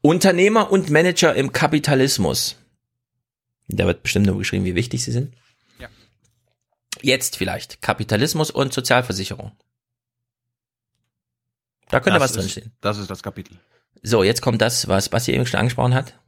Unternehmer 0.00 0.70
und 0.70 0.88
Manager 0.90 1.34
im 1.34 1.52
Kapitalismus. 1.52 2.56
Da 3.68 3.86
wird 3.86 4.02
bestimmt 4.02 4.26
nur 4.26 4.38
geschrieben, 4.38 4.64
wie 4.64 4.74
wichtig 4.74 5.02
sie 5.04 5.12
sind. 5.12 5.34
Ja. 5.80 5.88
Jetzt 7.00 7.36
vielleicht. 7.36 7.82
Kapitalismus 7.82 8.50
und 8.50 8.72
Sozialversicherung. 8.72 9.52
Da 11.88 12.00
könnte 12.00 12.18
Das 12.20 12.36
was 12.36 12.44
ist- 12.44 12.52
stehen. 12.52 12.72
Das 12.80 12.98
ist 12.98 13.10
das 13.10 13.22
Kapitel. 13.22 13.58
So, 14.02 14.22
jetzt 14.22 14.42
kommt 14.42 14.60
das, 14.62 14.88
was 14.88 15.08
Basti 15.08 15.32
eben 15.32 15.46
schon 15.46 15.60
angesprochen 15.60 15.94
hat. 15.94 16.18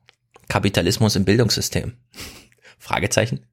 Kapitalismus 0.48 1.16
im 1.16 1.24
Bildungssystem. 1.24 1.96
Fragezeichen. 2.78 3.46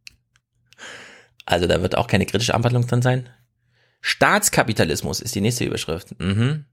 Also 1.46 1.68
da 1.68 1.82
wird 1.82 1.96
auch 1.98 2.08
keine 2.08 2.26
kritische 2.26 2.54
Abhandlung 2.54 2.86
drin 2.86 3.02
sein. 3.02 3.30
Staatskapitalismus 4.02 5.22
ist 5.22 5.36
die 5.36 5.42
nächste 5.42 5.64
Überschrift. 5.64 6.20
Mhm. 6.20 6.66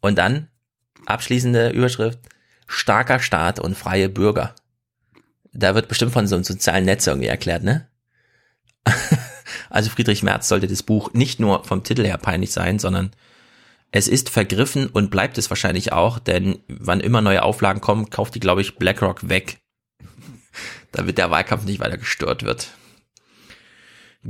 Und 0.00 0.18
dann 0.18 0.48
abschließende 1.06 1.70
Überschrift. 1.70 2.18
Starker 2.66 3.20
Staat 3.20 3.60
und 3.60 3.76
freie 3.76 4.08
Bürger. 4.08 4.54
Da 5.52 5.74
wird 5.74 5.88
bestimmt 5.88 6.12
von 6.12 6.26
so 6.26 6.34
einem 6.34 6.44
sozialen 6.44 6.84
Netz 6.84 7.06
irgendwie 7.06 7.28
erklärt, 7.28 7.62
ne? 7.62 7.88
Also 9.70 9.88
Friedrich 9.90 10.22
Merz 10.22 10.48
sollte 10.48 10.66
das 10.66 10.82
Buch 10.82 11.14
nicht 11.14 11.40
nur 11.40 11.64
vom 11.64 11.82
Titel 11.82 12.04
her 12.04 12.18
peinlich 12.18 12.52
sein, 12.52 12.78
sondern 12.78 13.10
es 13.90 14.06
ist 14.06 14.28
vergriffen 14.28 14.86
und 14.86 15.10
bleibt 15.10 15.38
es 15.38 15.50
wahrscheinlich 15.50 15.92
auch, 15.92 16.18
denn 16.18 16.58
wann 16.68 17.00
immer 17.00 17.22
neue 17.22 17.42
Auflagen 17.42 17.80
kommen, 17.80 18.10
kauft 18.10 18.34
die, 18.34 18.40
glaube 18.40 18.60
ich, 18.60 18.76
BlackRock 18.76 19.28
weg. 19.28 19.58
Damit 20.92 21.16
der 21.16 21.30
Wahlkampf 21.30 21.64
nicht 21.64 21.80
weiter 21.80 21.96
gestört 21.96 22.42
wird. 22.42 22.68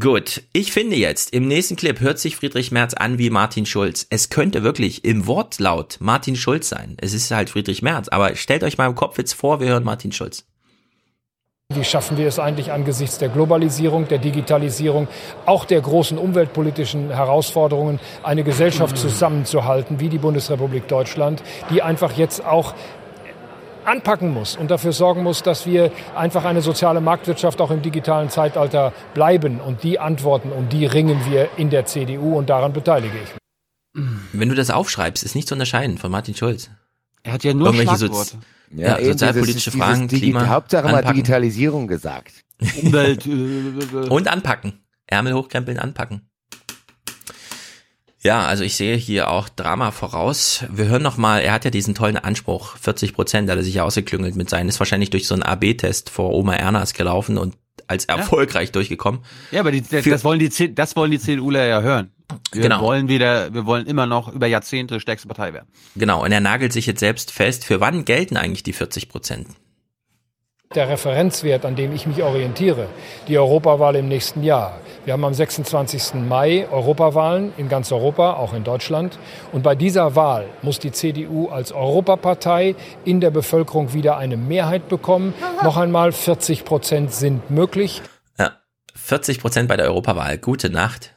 Gut, 0.01 0.43
ich 0.55 0.73
finde 0.73 0.97
jetzt, 0.97 1.35
im 1.35 1.47
nächsten 1.47 1.77
Clip 1.77 2.01
hört 2.01 2.19
sich 2.19 2.37
Friedrich 2.37 2.73
Merz 2.73 2.95
an 2.95 3.19
wie 3.19 3.29
Martin 3.29 3.67
Schulz. 3.67 4.07
Es 4.09 4.31
könnte 4.31 4.62
wirklich 4.62 5.05
im 5.05 5.27
Wortlaut 5.27 5.99
Martin 6.01 6.35
Schulz 6.35 6.71
sein. 6.71 6.97
Es 6.99 7.12
ist 7.12 7.31
halt 7.31 7.51
Friedrich 7.51 7.83
Merz, 7.83 8.09
aber 8.09 8.35
stellt 8.35 8.65
euch 8.65 8.79
mal 8.79 8.87
im 8.87 8.95
Kopf 8.95 9.19
jetzt 9.19 9.35
vor, 9.35 9.61
wir 9.61 9.69
hören 9.69 9.85
Martin 9.85 10.11
Schulz. 10.11 10.47
Wie 11.75 11.85
schaffen 11.85 12.17
wir 12.17 12.27
es 12.27 12.39
eigentlich 12.39 12.73
angesichts 12.73 13.19
der 13.19 13.29
Globalisierung, 13.29 14.09
der 14.09 14.17
Digitalisierung, 14.17 15.09
auch 15.45 15.67
der 15.67 15.83
großen 15.83 16.17
umweltpolitischen 16.17 17.11
Herausforderungen, 17.11 18.01
eine 18.23 18.45
Gesellschaft 18.45 18.97
zusammenzuhalten 18.97 20.01
wie 20.01 20.09
die 20.09 20.19
Bundesrepublik 20.19 20.89
Deutschland, 20.89 21.43
die 21.69 21.83
einfach 21.83 22.12
jetzt 22.12 22.45
auch 22.45 22.75
anpacken 23.85 24.33
muss 24.33 24.57
und 24.57 24.70
dafür 24.70 24.93
sorgen 24.93 25.23
muss, 25.23 25.43
dass 25.43 25.67
wir 25.67 25.91
einfach 26.15 26.44
eine 26.44 26.62
soziale 26.62 27.01
Marktwirtschaft 27.01 27.61
auch 27.61 27.70
im 27.70 27.83
digitalen 27.83 28.31
Zeitalter 28.31 28.93
bleiben. 29.15 29.61
Und 29.61 29.83
die 29.83 29.99
Antworten, 29.99 30.51
um 30.52 30.69
die 30.69 30.86
ringen 30.86 31.20
wir 31.28 31.49
in 31.57 31.70
der 31.70 31.86
CDU 31.86 32.36
und 32.39 32.51
daran 32.51 32.73
beteilige 32.73 33.15
ich 33.17 33.31
mich. 33.94 34.12
Wenn 34.33 34.49
du 34.49 34.55
das 34.55 34.70
aufschreibst, 34.70 35.23
ist 35.23 35.35
nicht 35.35 35.49
zu 35.49 35.55
unterscheiden 35.55 35.99
von 35.99 36.11
Martin 36.11 36.35
Schulz. 36.35 36.70
Er 37.23 37.35
hat 37.35 37.44
ja 37.44 37.52
nur 37.55 37.67
Irgendwelche 37.69 37.97
Schlagworte. 37.99 38.31
Sozi 38.31 38.39
ja, 38.75 38.99
eben 38.99 39.12
sozialpolitische 39.12 39.70
dieses- 39.70 39.85
Fragen, 39.86 40.09
dieses 40.09 40.23
Klima. 40.23 40.47
Hauptsache 40.49 40.85
mal 40.85 40.97
anpacken. 40.97 41.17
Digitalisierung 41.17 41.86
gesagt. 41.89 42.33
Umwelt. 42.83 43.27
Und 44.11 44.28
anpacken. 44.28 44.81
Ärmel 45.07 45.35
hochkrempeln, 45.35 45.78
anpacken. 45.78 46.23
Ja, 48.23 48.47
also 48.47 48.62
ich 48.62 48.76
sehe 48.76 48.97
hier 48.97 49.31
auch 49.31 49.49
Drama 49.49 49.91
voraus. 49.91 50.65
Wir 50.70 50.86
hören 50.86 51.02
noch 51.02 51.17
mal, 51.17 51.41
er 51.41 51.52
hat 51.52 51.65
ja 51.65 51.73
diesen 51.73 51.94
tollen 51.94 52.17
Anspruch, 52.17 52.76
40 52.76 53.15
Prozent, 53.15 53.51
hat 53.51 53.57
er 53.57 53.65
sich 53.65 53.75
ja 53.75 53.83
ausgeklüngelt 53.84 54.36
mit 54.36 54.49
seinen, 54.49 54.68
ist 54.68 54.78
wahrscheinlich 54.78 55.10
durch 55.10 55.26
so 55.26 55.34
einen 55.34 55.42
AB-Test 55.42 56.09
vor 56.09 56.33
Oma 56.33 56.55
Ernas 56.55 56.94
gelaufen 56.94 57.36
und 57.36 57.57
als 57.89 58.05
erfolgreich 58.05 58.70
durchgekommen. 58.70 59.23
Ja, 59.51 59.60
aber 59.60 59.73
die, 59.73 59.83
das 59.83 60.23
wollen 60.25 60.39
die 60.39 60.75
das 60.75 60.94
wollen 60.94 61.10
die 61.10 61.18
CDUler 61.18 61.67
ja 61.67 61.81
hören. 61.81 62.12
Wir 62.52 62.62
Genau. 62.62 62.81
wollen 62.81 63.09
wieder, 63.09 63.52
wir 63.52 63.67
wollen 63.67 63.86
immer 63.86 64.07
noch 64.07 64.33
über 64.33 64.47
Jahrzehnte 64.47 65.01
stärkste 65.01 65.28
Partei 65.28 65.52
werden. 65.52 65.67
Genau, 65.97 66.25
und 66.25 66.33
er 66.33 66.41
nagelt 66.41 66.73
sich 66.73 66.86
jetzt 66.86 67.01
selbst 67.01 67.31
fest. 67.33 67.65
Für 67.65 67.81
wann 67.81 68.05
gelten 68.05 68.36
eigentlich 68.36 68.62
die 68.62 68.73
40 68.73 69.09
Prozent? 69.09 69.49
Der 70.75 70.89
Referenzwert, 70.89 71.67
an 71.67 71.76
dem 71.76 71.92
ich 71.92 72.07
mich 72.07 72.23
orientiere, 72.23 72.86
die 73.28 73.39
Europawahl 73.39 73.97
im 73.97 74.09
nächsten 74.09 74.42
Jahr. 74.42 74.78
Wir 75.05 75.12
haben 75.12 75.25
am 75.25 75.34
26. 75.34 76.15
Mai 76.15 76.67
Europawahlen 76.70 77.52
in 77.59 77.68
ganz 77.68 77.92
Europa, 77.92 78.34
auch 78.34 78.55
in 78.55 78.65
Deutschland. 78.65 79.18
Und 79.52 79.62
bei 79.62 79.75
dieser 79.75 80.15
Wahl 80.15 80.47
muss 80.62 80.78
die 80.78 80.92
CDU 80.92 81.49
als 81.49 81.73
Europapartei 81.73 82.75
in 83.05 83.20
der 83.20 83.31
Bevölkerung 83.31 83.92
wieder 83.92 84.17
eine 84.17 84.36
Mehrheit 84.36 84.89
bekommen. 84.89 85.34
Noch 85.62 85.76
einmal, 85.76 86.12
40 86.12 86.65
Prozent 86.65 87.12
sind 87.12 87.51
möglich. 87.51 88.01
Ja, 88.39 88.52
40 88.94 89.41
Prozent 89.41 89.68
bei 89.68 89.76
der 89.76 89.86
Europawahl. 89.86 90.39
Gute 90.39 90.70
Nacht. 90.70 91.15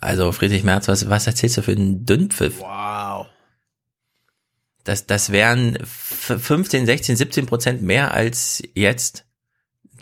Also 0.00 0.32
Friedrich 0.32 0.64
Merz, 0.64 0.88
was, 0.88 1.10
was 1.10 1.26
erzählst 1.26 1.56
du 1.56 1.62
für 1.62 1.72
einen 1.72 2.06
Dünnpfiff? 2.06 2.60
Wow. 2.60 3.07
Das, 4.84 5.06
das 5.06 5.30
wären 5.30 5.78
15, 5.84 6.86
16, 6.86 7.16
17 7.16 7.46
Prozent 7.46 7.82
mehr 7.82 8.14
als 8.14 8.62
jetzt. 8.74 9.24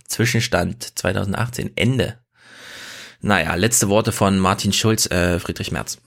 Zwischenstand 0.08 0.98
2018, 0.98 1.76
Ende. 1.76 2.18
Naja, 3.20 3.54
letzte 3.56 3.88
Worte 3.88 4.12
von 4.12 4.38
Martin 4.38 4.72
Schulz, 4.72 5.06
äh, 5.10 5.40
Friedrich 5.40 5.72
Merz. 5.72 5.98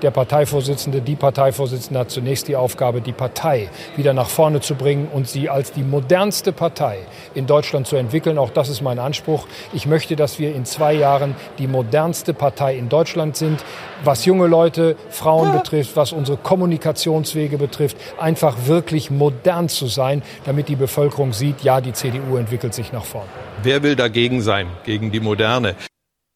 Der 0.00 0.12
Parteivorsitzende, 0.12 1.00
die 1.00 1.16
Parteivorsitzende 1.16 1.98
hat 1.98 2.12
zunächst 2.12 2.46
die 2.46 2.54
Aufgabe, 2.54 3.00
die 3.00 3.10
Partei 3.10 3.68
wieder 3.96 4.12
nach 4.12 4.28
vorne 4.28 4.60
zu 4.60 4.76
bringen 4.76 5.08
und 5.12 5.26
sie 5.26 5.48
als 5.48 5.72
die 5.72 5.82
modernste 5.82 6.52
Partei 6.52 7.00
in 7.34 7.48
Deutschland 7.48 7.88
zu 7.88 7.96
entwickeln. 7.96 8.38
Auch 8.38 8.50
das 8.50 8.68
ist 8.68 8.80
mein 8.80 9.00
Anspruch. 9.00 9.48
Ich 9.72 9.86
möchte, 9.86 10.14
dass 10.14 10.38
wir 10.38 10.54
in 10.54 10.64
zwei 10.64 10.92
Jahren 10.92 11.34
die 11.58 11.66
modernste 11.66 12.32
Partei 12.32 12.76
in 12.76 12.88
Deutschland 12.88 13.36
sind, 13.36 13.64
was 14.04 14.24
junge 14.24 14.46
Leute, 14.46 14.94
Frauen 15.10 15.50
betrifft, 15.50 15.96
was 15.96 16.12
unsere 16.12 16.38
Kommunikationswege 16.38 17.58
betrifft, 17.58 17.96
einfach 18.20 18.56
wirklich 18.66 19.10
modern 19.10 19.68
zu 19.68 19.88
sein, 19.88 20.22
damit 20.44 20.68
die 20.68 20.76
Bevölkerung 20.76 21.32
sieht, 21.32 21.62
ja, 21.62 21.80
die 21.80 21.92
CDU 21.92 22.36
entwickelt 22.36 22.72
sich 22.72 22.92
nach 22.92 23.04
vorne. 23.04 23.26
Wer 23.64 23.82
will 23.82 23.96
dagegen 23.96 24.42
sein, 24.42 24.68
gegen 24.84 25.10
die 25.10 25.18
Moderne? 25.18 25.74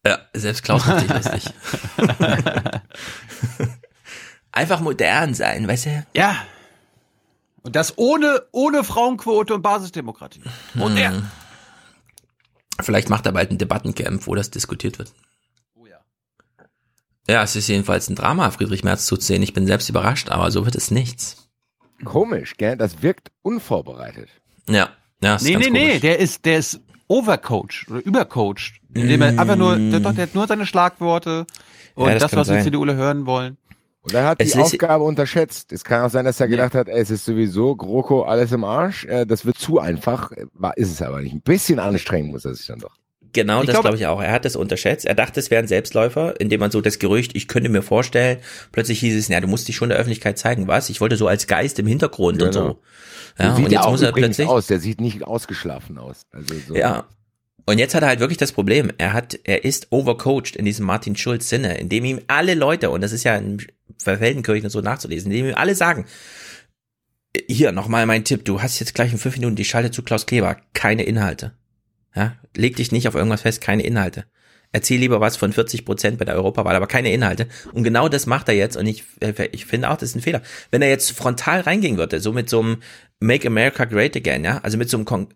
Ja, 0.05 0.18
selbst 0.32 0.65
Klaus 0.65 0.84
macht 0.84 0.99
sich 0.99 1.15
lustig. 1.15 1.44
Einfach 4.53 4.81
modern 4.81 5.35
sein, 5.35 5.67
weißt 5.67 5.87
du? 5.87 6.07
Ja. 6.15 6.37
Und 7.62 7.77
das 7.77 7.97
ohne, 7.97 8.43
ohne 8.53 8.85
Frauenquote 8.85 9.55
und 9.55 9.62
Basisdemokratie. 9.62 10.43
Modern. 10.75 11.15
Hm. 11.17 11.31
Vielleicht 12.81 13.09
macht 13.09 13.27
er 13.27 13.33
bald 13.33 13.51
ein 13.51 13.59
Debattencamp, 13.59 14.27
wo 14.27 14.35
das 14.35 14.51
diskutiert 14.51 14.99
wird. 14.99 15.12
Oh 15.75 15.87
ja. 15.87 15.99
Ja, 17.29 17.43
es 17.43 17.55
ist 17.57 17.69
jedenfalls 17.69 18.09
ein 18.09 18.17
Drama, 18.17 18.51
Friedrich 18.51 18.83
Merz 18.85 19.07
zuzusehen. 19.07 19.43
Ich 19.43 19.55
bin 19.55 19.67
selbst 19.67 19.89
überrascht, 19.89 20.29
aber 20.31 20.51
so 20.51 20.65
wird 20.65 20.75
es 20.75 20.91
nichts. 20.91 21.49
Komisch, 22.05 22.57
gell? 22.57 22.77
Das 22.77 23.01
wirkt 23.03 23.31
unvorbereitet. 23.43 24.29
Ja. 24.69 24.91
Ja, 25.23 25.37
ist 25.37 25.43
Nee, 25.45 25.53
ganz 25.53 25.65
nee, 25.67 25.71
nee, 25.71 25.87
komisch. 25.87 26.01
der 26.01 26.19
ist, 26.19 26.45
der 26.45 26.59
ist 26.59 26.81
overcoached 27.07 27.89
oder 27.89 28.05
übercoached. 28.05 28.81
Indem 28.93 29.23
er 29.23 29.29
einfach 29.39 29.57
nur, 29.57 29.77
der, 29.77 30.01
doch, 30.01 30.12
der 30.12 30.25
hat 30.25 30.35
nur 30.35 30.49
seine 30.49 30.67
Schlagworte 30.67 31.47
und 31.95 32.07
Ja, 32.09 32.15
das 32.15 32.23
das, 32.31 32.37
was 32.37 32.47
die 32.49 32.55
sein. 32.55 32.62
CDUler 32.65 32.95
hören 32.95 33.27
wollen. 33.27 33.57
Und 34.03 34.15
er 34.15 34.25
hat 34.27 34.41
Es 34.41 34.53
die 34.53 34.59
ist- 34.59 34.65
Aufgabe 34.65 35.05
unterschätzt. 35.05 35.71
Es 35.73 35.85
kann 35.85 36.03
auch 36.05 36.11
sein, 36.11 36.25
dass 36.25 36.41
er 36.41 36.49
gedacht 36.49 36.75
hat, 36.75 36.89
ey, 36.89 37.01
es 37.01 37.11
ist 37.11 37.25
sowieso 37.25 37.77
GroKo 37.77 38.23
alles 38.23 38.51
im 38.51 38.65
Arsch. 38.65 39.05
Äh, 39.05 39.27
Das 39.27 39.47
wird 39.47 39.59
zu 39.59 39.79
einfach. 39.79 40.33
War, 40.55 40.77
ist 40.77 40.91
es 40.91 41.01
aber 41.03 41.21
nicht. 41.21 41.33
Ein 41.35 41.41
bisschen 41.41 41.79
anstrengend 41.79 42.33
muss 42.33 42.45
er 42.45 42.55
sich 42.55 42.67
dann 42.67 42.81
doch. 42.81 42.97
Genau, 43.35 43.61
Ich 43.61 43.67
das 43.67 43.75
glaube- 43.75 43.83
glaube 43.91 43.97
ich 43.97 44.07
auch. 44.07 44.21
Er 44.21 44.33
hat 44.33 44.45
das 44.45 44.57
unterschätzt. 44.57 45.07
Er 45.07 45.15
dachte, 45.15 45.39
es 45.41 45.51
wäre 45.51 45.62
ein 45.62 45.69
Selbstläufer, 45.69 46.39
indem 46.41 46.61
man 46.61 46.71
so 46.71 46.81
das 46.83 46.99
Gerücht, 46.99 47.35
ich 47.35 47.47
könnte 47.49 47.71
mir 47.71 47.81
vorstellen, 47.83 48.39
plötzlich 48.73 48.99
hieß 49.01 49.17
es, 49.17 49.29
ja, 49.29 49.41
du 49.41 49.47
musst 49.47 49.69
dich 49.69 49.77
schon 49.77 49.89
der 49.89 49.97
Öffentlichkeit 49.99 50.37
zeigen, 50.37 50.67
was? 50.69 50.91
Ich 50.91 51.01
wollte 51.01 51.17
so 51.17 51.29
als 51.29 51.47
Geist 51.47 51.79
im 51.79 51.87
Hintergrund 51.87 52.43
und 52.43 52.53
Genau. 52.53 52.67
so. 52.71 52.79
Ja, 53.39 53.51
So 53.51 53.57
sieht 53.57 53.65
und 53.67 53.71
jetzt 53.73 53.81
auch 53.85 53.91
muss 53.93 54.03
er 54.03 54.12
plötzlich. 54.12 54.49
aus. 54.49 54.67
Der 54.67 54.81
sieht 54.81 55.01
nicht 55.01 55.25
ausgeschlafen 55.25 55.97
aus. 55.97 56.23
Also 56.33 56.55
so. 56.69 56.75
Ja. 56.75 57.05
Und 57.65 57.78
jetzt 57.78 57.94
hat 57.94 58.02
er 58.02 58.08
halt 58.08 58.20
wirklich 58.20 58.39
das 58.39 58.52
Problem. 58.52 58.91
Er 58.99 59.12
hat, 59.12 59.39
er 59.44 59.65
ist 59.65 59.89
overcoached 59.91 60.57
in 60.57 60.65
diesem 60.65 60.86
Martin 60.86 61.16
Schulz 61.16 61.49
Sinne, 61.49 61.78
indem 61.78 62.05
ihm 62.05 62.20
alle 62.26 62.55
Leute, 62.55 62.91
und 62.91 63.02
das 63.02 63.12
ist 63.12 63.24
ja 63.24 63.36
in 63.36 63.65
Verfeldenkirchen 63.99 64.68
so 64.68 64.81
nachzulesen, 64.81 65.31
indem 65.31 65.47
ihm 65.47 65.55
alle 65.55 65.74
sagen, 65.74 66.07
hier 67.49 67.73
nochmal 67.73 68.07
mein 68.07 68.24
Tipp, 68.24 68.44
du 68.44 68.60
hast 68.60 68.81
jetzt 68.81 68.94
gleich 68.94 69.12
in 69.12 69.18
fünf 69.18 69.36
Minuten 69.36 69.57
die 69.57 69.65
Schalte 69.65 69.91
zu 69.91 70.02
Klaus 70.02 70.26
Kleber, 70.26 70.57
keine 70.74 71.05
Inhalte. 71.05 71.52
Ja, 72.15 72.36
leg 72.57 72.76
dich 72.76 72.92
nicht 72.92 73.08
auf 73.08 73.15
irgendwas 73.15 73.42
fest, 73.42 73.60
keine 73.60 73.84
Inhalte. 73.84 74.26
Erzähl 74.70 74.99
lieber 74.99 75.20
was 75.20 75.36
von 75.36 75.52
40 75.52 75.84
Prozent 75.84 76.18
bei 76.18 76.24
der 76.24 76.34
Europawahl, 76.34 76.74
aber 76.74 76.86
keine 76.86 77.12
Inhalte. 77.12 77.47
Und 77.73 77.84
genau 77.84 78.08
das 78.08 78.26
macht 78.26 78.49
er 78.49 78.55
jetzt. 78.55 78.76
Und 78.76 78.86
ich, 78.86 79.05
ich 79.52 79.66
finde 79.66 79.91
auch, 79.91 79.97
das 79.97 80.10
ist 80.10 80.16
ein 80.16 80.23
Fehler. 80.23 80.41
Wenn 80.70 80.81
er 80.81 80.89
jetzt 80.89 81.12
frontal 81.12 81.60
reingehen 81.60 81.99
würde, 81.99 82.20
so 82.20 82.32
mit 82.32 82.49
so 82.49 82.60
einem 82.60 82.82
Make 83.20 83.47
America 83.47 83.84
Great 83.84 84.16
Again, 84.16 84.44
ja, 84.44 84.58
also 84.58 84.78
mit 84.78 84.89
so 84.89 84.97
einem 84.97 85.05
kon 85.05 85.28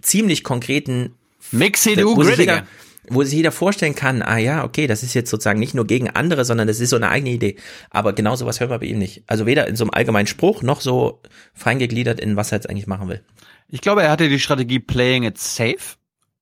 ziemlich 0.00 0.42
konkreten 0.42 1.17
Make 1.52 1.78
CDU 1.78 2.16
wo 2.16 2.22
sich 2.22 2.38
jeder, 2.38 2.66
wo 3.08 3.22
sich 3.22 3.34
jeder 3.34 3.52
vorstellen 3.52 3.94
kann, 3.94 4.22
ah 4.22 4.36
ja, 4.38 4.64
okay, 4.64 4.86
das 4.86 5.02
ist 5.02 5.14
jetzt 5.14 5.30
sozusagen 5.30 5.58
nicht 5.58 5.74
nur 5.74 5.86
gegen 5.86 6.10
andere, 6.10 6.44
sondern 6.44 6.68
das 6.68 6.80
ist 6.80 6.90
so 6.90 6.96
eine 6.96 7.08
eigene 7.08 7.30
Idee. 7.30 7.56
Aber 7.90 8.12
genau 8.12 8.36
sowas 8.36 8.60
hören 8.60 8.70
wir 8.70 8.78
bei 8.78 8.86
ihm 8.86 8.98
nicht. 8.98 9.22
Also 9.26 9.46
weder 9.46 9.66
in 9.66 9.76
so 9.76 9.84
einem 9.84 9.92
allgemeinen 9.92 10.26
Spruch 10.26 10.62
noch 10.62 10.80
so 10.80 11.20
feingegliedert 11.54 12.20
in 12.20 12.36
was 12.36 12.52
er 12.52 12.58
jetzt 12.58 12.68
eigentlich 12.68 12.86
machen 12.86 13.08
will. 13.08 13.22
Ich 13.68 13.80
glaube, 13.80 14.02
er 14.02 14.10
hatte 14.10 14.28
die 14.28 14.40
Strategie 14.40 14.78
Playing 14.78 15.24
it 15.24 15.38
safe 15.38 15.96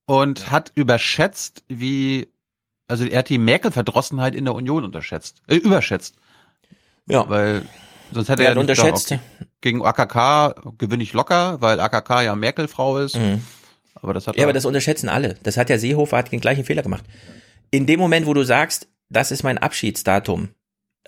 und 0.06 0.50
hat 0.50 0.72
überschätzt, 0.74 1.62
wie, 1.68 2.28
also 2.88 3.04
er 3.04 3.20
hat 3.20 3.28
die 3.28 3.38
Merkel-Verdrossenheit 3.38 4.34
in 4.34 4.44
der 4.44 4.54
Union 4.54 4.84
unterschätzt, 4.84 5.42
äh, 5.48 5.56
überschätzt. 5.56 6.16
Ja. 7.08 7.28
Weil 7.28 7.62
sonst 8.12 8.28
hätte 8.28 8.42
Er 8.42 8.46
er, 8.46 8.50
hat 8.50 8.56
nicht 8.56 8.70
unterschätzt. 8.70 9.08
gesagt, 9.08 9.22
okay, 9.40 9.46
gegen 9.60 9.84
AKK 9.84 10.54
gewinne 10.78 11.02
ich 11.02 11.12
locker, 11.12 11.60
weil 11.60 11.80
AKK 11.80 12.22
ja 12.22 12.34
Merkel-Frau 12.36 12.98
ist. 12.98 13.16
Aber 13.96 14.14
das 14.14 14.26
hat 14.26 14.36
Ja, 14.36 14.42
er- 14.42 14.46
aber 14.46 14.52
das 14.52 14.64
unterschätzen 14.64 15.08
alle. 15.08 15.36
Das 15.42 15.56
hat 15.56 15.68
der 15.68 15.78
Seehofer 15.78 16.16
hat 16.18 16.32
den 16.32 16.40
gleichen 16.40 16.64
Fehler 16.64 16.82
gemacht. 16.82 17.04
In 17.70 17.86
dem 17.86 17.98
Moment, 18.00 18.26
wo 18.26 18.34
du 18.34 18.44
sagst, 18.44 18.88
das 19.10 19.30
ist 19.30 19.42
mein 19.42 19.58
Abschiedsdatum, 19.58 20.48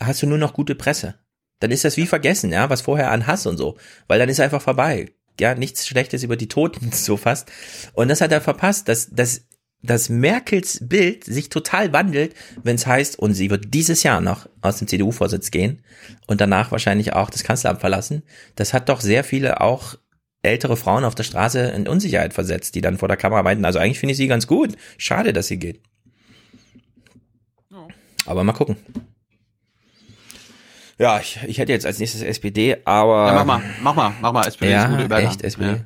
hast 0.01 0.23
du 0.23 0.27
nur 0.27 0.39
noch 0.39 0.53
gute 0.55 0.75
Presse. 0.75 1.15
Dann 1.61 1.71
ist 1.71 1.85
das 1.85 1.97
wie 1.97 2.07
vergessen, 2.07 2.53
ja, 2.53 2.71
was 2.71 2.83
vorher 2.83 3.11
an 3.11 3.27
Hass 3.27 3.47
und 3.47 3.57
so. 3.57 3.77
Weil 4.07 4.19
dann 4.19 4.29
ist 4.29 4.41
einfach 4.41 4.63
vorbei. 4.63 5.11
Ja, 5.41 5.55
nichts 5.55 5.87
Schlechtes 5.87 6.23
über 6.23 6.37
die 6.37 6.49
Toten, 6.49 6.91
so 6.93 7.17
fast. 7.17 7.51
Und 7.95 8.09
das 8.09 8.21
hat 8.21 8.33
er 8.33 8.41
verpasst, 8.41 8.89
dass, 8.89 9.09
dass, 9.11 9.43
dass 9.83 10.09
Merkels 10.09 10.79
Bild 10.89 11.25
sich 11.25 11.49
total 11.49 11.93
wandelt, 11.93 12.35
wenn 12.63 12.77
es 12.77 12.87
heißt, 12.87 13.19
und 13.19 13.35
sie 13.35 13.51
wird 13.51 13.73
dieses 13.75 14.03
Jahr 14.03 14.21
noch 14.21 14.49
aus 14.61 14.79
dem 14.79 14.89
CDU-Vorsitz 14.89 15.51
gehen 15.51 15.83
und 16.27 16.41
danach 16.41 16.71
wahrscheinlich 16.73 17.13
auch 17.13 17.31
das 17.31 17.45
Kanzleramt 17.45 17.81
verlassen. 17.81 18.23
Das 18.57 18.73
hat 18.73 18.89
doch 18.89 19.01
sehr 19.01 19.23
viele 19.25 19.61
auch 19.61 19.97
ältere 20.43 20.77
Frauen 20.77 21.05
auf 21.05 21.15
der 21.15 21.25
Straße 21.25 21.61
in 21.61 21.89
Unsicherheit 21.89 22.33
versetzt, 22.33 22.75
die 22.75 22.81
dann 22.81 22.99
vor 22.99 23.09
der 23.09 23.17
Kamera 23.17 23.43
meinten, 23.43 23.65
also 23.65 23.79
eigentlich 23.79 23.99
finde 23.99 24.13
ich 24.13 24.19
sie 24.19 24.29
ganz 24.29 24.47
gut. 24.47 24.77
Schade, 24.97 25.33
dass 25.33 25.49
sie 25.49 25.59
geht. 25.59 25.81
Aber 28.29 28.45
mal 28.45 28.53
gucken. 28.53 28.77
Ja, 30.99 31.19
ich, 31.21 31.39
ich 31.47 31.59
hätte 31.59 31.73
jetzt 31.73 31.87
als 31.87 31.99
nächstes 31.99 32.23
SPD, 32.23 32.77
aber. 32.85 33.29
Ja, 33.29 33.33
mach 33.33 33.45
mal, 33.45 33.63
mach 33.81 33.95
mal, 33.95 34.13
mach 34.21 34.33
mal, 34.33 34.47
SPD 34.47 34.67
ist 34.67 34.73
ja, 34.73 34.85
ein 34.85 34.91
guter 34.91 35.05
Übergang. 35.05 35.31
echt, 35.31 35.43
SPD. 35.43 35.71
Ja. 35.71 35.79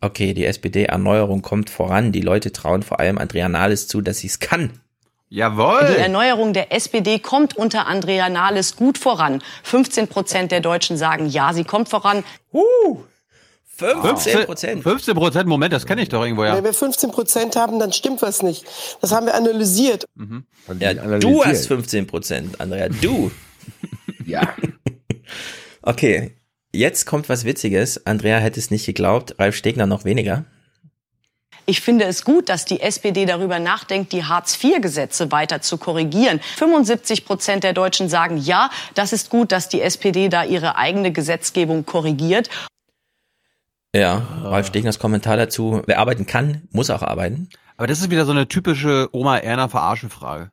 Okay, 0.00 0.34
die 0.34 0.44
SPD-Erneuerung 0.46 1.42
kommt 1.42 1.70
voran. 1.70 2.10
Die 2.10 2.22
Leute 2.22 2.50
trauen 2.50 2.82
vor 2.82 2.98
allem 2.98 3.18
Andrea 3.18 3.48
Nahles 3.48 3.86
zu, 3.86 4.00
dass 4.00 4.18
sie 4.18 4.26
es 4.26 4.40
kann. 4.40 4.80
Jawohl. 5.28 5.94
Die 5.94 6.00
Erneuerung 6.00 6.52
der 6.52 6.72
SPD 6.72 7.20
kommt 7.20 7.56
unter 7.56 7.86
Andrea 7.86 8.28
Nahles 8.28 8.74
gut 8.74 8.98
voran. 8.98 9.42
15 9.62 10.08
Prozent 10.08 10.50
der 10.50 10.60
Deutschen 10.60 10.96
sagen 10.96 11.26
ja, 11.26 11.52
sie 11.52 11.64
kommt 11.64 11.88
voran. 11.88 12.24
Uh, 12.52 13.04
15 13.76 14.44
Prozent. 14.44 14.82
15 14.82 15.14
Prozent, 15.14 15.48
Moment, 15.48 15.72
das 15.72 15.86
kenne 15.86 16.02
ich 16.02 16.08
doch 16.08 16.22
irgendwo, 16.22 16.44
ja. 16.44 16.54
Wenn 16.56 16.64
wir 16.64 16.74
15 16.74 17.10
Prozent 17.10 17.56
haben, 17.56 17.78
dann 17.78 17.92
stimmt 17.92 18.22
was 18.22 18.42
nicht. 18.42 18.64
Das 19.00 19.12
haben 19.12 19.26
wir 19.26 19.34
analysiert. 19.34 20.04
Ja, 20.78 20.94
du 20.94 21.44
hast 21.44 21.66
15 21.66 22.06
Prozent, 22.06 22.60
Andrea, 22.60 22.88
du. 22.88 23.30
ja. 24.26 24.54
Okay, 25.84 26.36
jetzt 26.72 27.06
kommt 27.06 27.28
was 27.28 27.44
Witziges. 27.44 28.06
Andrea 28.06 28.38
hätte 28.38 28.60
es 28.60 28.70
nicht 28.70 28.86
geglaubt, 28.86 29.34
Ralf 29.40 29.56
Stegner 29.56 29.86
noch 29.86 30.04
weniger. 30.04 30.44
Ich 31.66 31.80
finde 31.80 32.04
es 32.04 32.24
gut, 32.24 32.48
dass 32.48 32.64
die 32.64 32.80
SPD 32.80 33.24
darüber 33.24 33.58
nachdenkt, 33.58 34.12
die 34.12 34.24
Hartz-IV-Gesetze 34.24 35.30
weiter 35.30 35.60
zu 35.60 35.78
korrigieren. 35.78 36.40
75 36.56 37.24
Prozent 37.24 37.64
der 37.64 37.72
Deutschen 37.72 38.08
sagen 38.08 38.36
ja, 38.36 38.70
das 38.94 39.12
ist 39.12 39.30
gut, 39.30 39.52
dass 39.52 39.68
die 39.68 39.80
SPD 39.80 40.28
da 40.28 40.44
ihre 40.44 40.76
eigene 40.76 41.12
Gesetzgebung 41.12 41.86
korrigiert. 41.86 42.48
Ja, 43.94 44.26
Ralf 44.42 44.68
Stegners 44.68 44.98
Kommentar 44.98 45.36
dazu. 45.36 45.82
Wer 45.86 45.98
arbeiten 45.98 46.26
kann, 46.26 46.62
muss 46.72 46.90
auch 46.90 47.02
arbeiten. 47.02 47.48
Aber 47.76 47.86
das 47.86 48.00
ist 48.00 48.10
wieder 48.10 48.24
so 48.24 48.32
eine 48.32 48.48
typische 48.48 49.08
Oma 49.12 49.38
Erna 49.38 49.68
Verarschenfrage. 49.68 50.50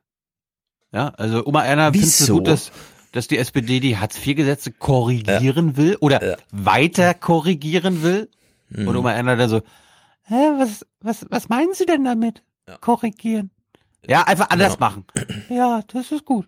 Ja, 0.92 1.08
also 1.16 1.46
Oma 1.46 1.64
Erna 1.64 1.90
findest 1.92 2.20
Wieso? 2.20 2.34
du 2.34 2.38
gut, 2.40 2.48
dass, 2.48 2.72
dass 3.12 3.28
die 3.28 3.38
SPD 3.38 3.80
die 3.80 3.96
Hartz-IV-Gesetze 3.96 4.72
korrigieren 4.72 5.76
will 5.76 5.96
oder 6.00 6.36
weiter 6.50 7.14
korrigieren 7.14 8.02
will? 8.02 8.28
Mhm. 8.68 8.88
Und 8.88 8.96
Oma 8.96 9.12
Erna 9.12 9.36
dann 9.36 9.48
so, 9.48 9.62
hä, 10.24 10.50
was, 10.58 10.84
was, 11.00 11.24
was 11.30 11.48
meinen 11.48 11.72
Sie 11.74 11.86
denn 11.86 12.04
damit? 12.04 12.42
Korrigieren. 12.80 13.50
Ja, 14.06 14.22
einfach 14.24 14.50
anders 14.50 14.74
Genau. 14.74 14.86
machen. 14.86 15.04
Ja, 15.48 15.82
das 15.92 16.12
ist 16.12 16.24
gut. 16.24 16.46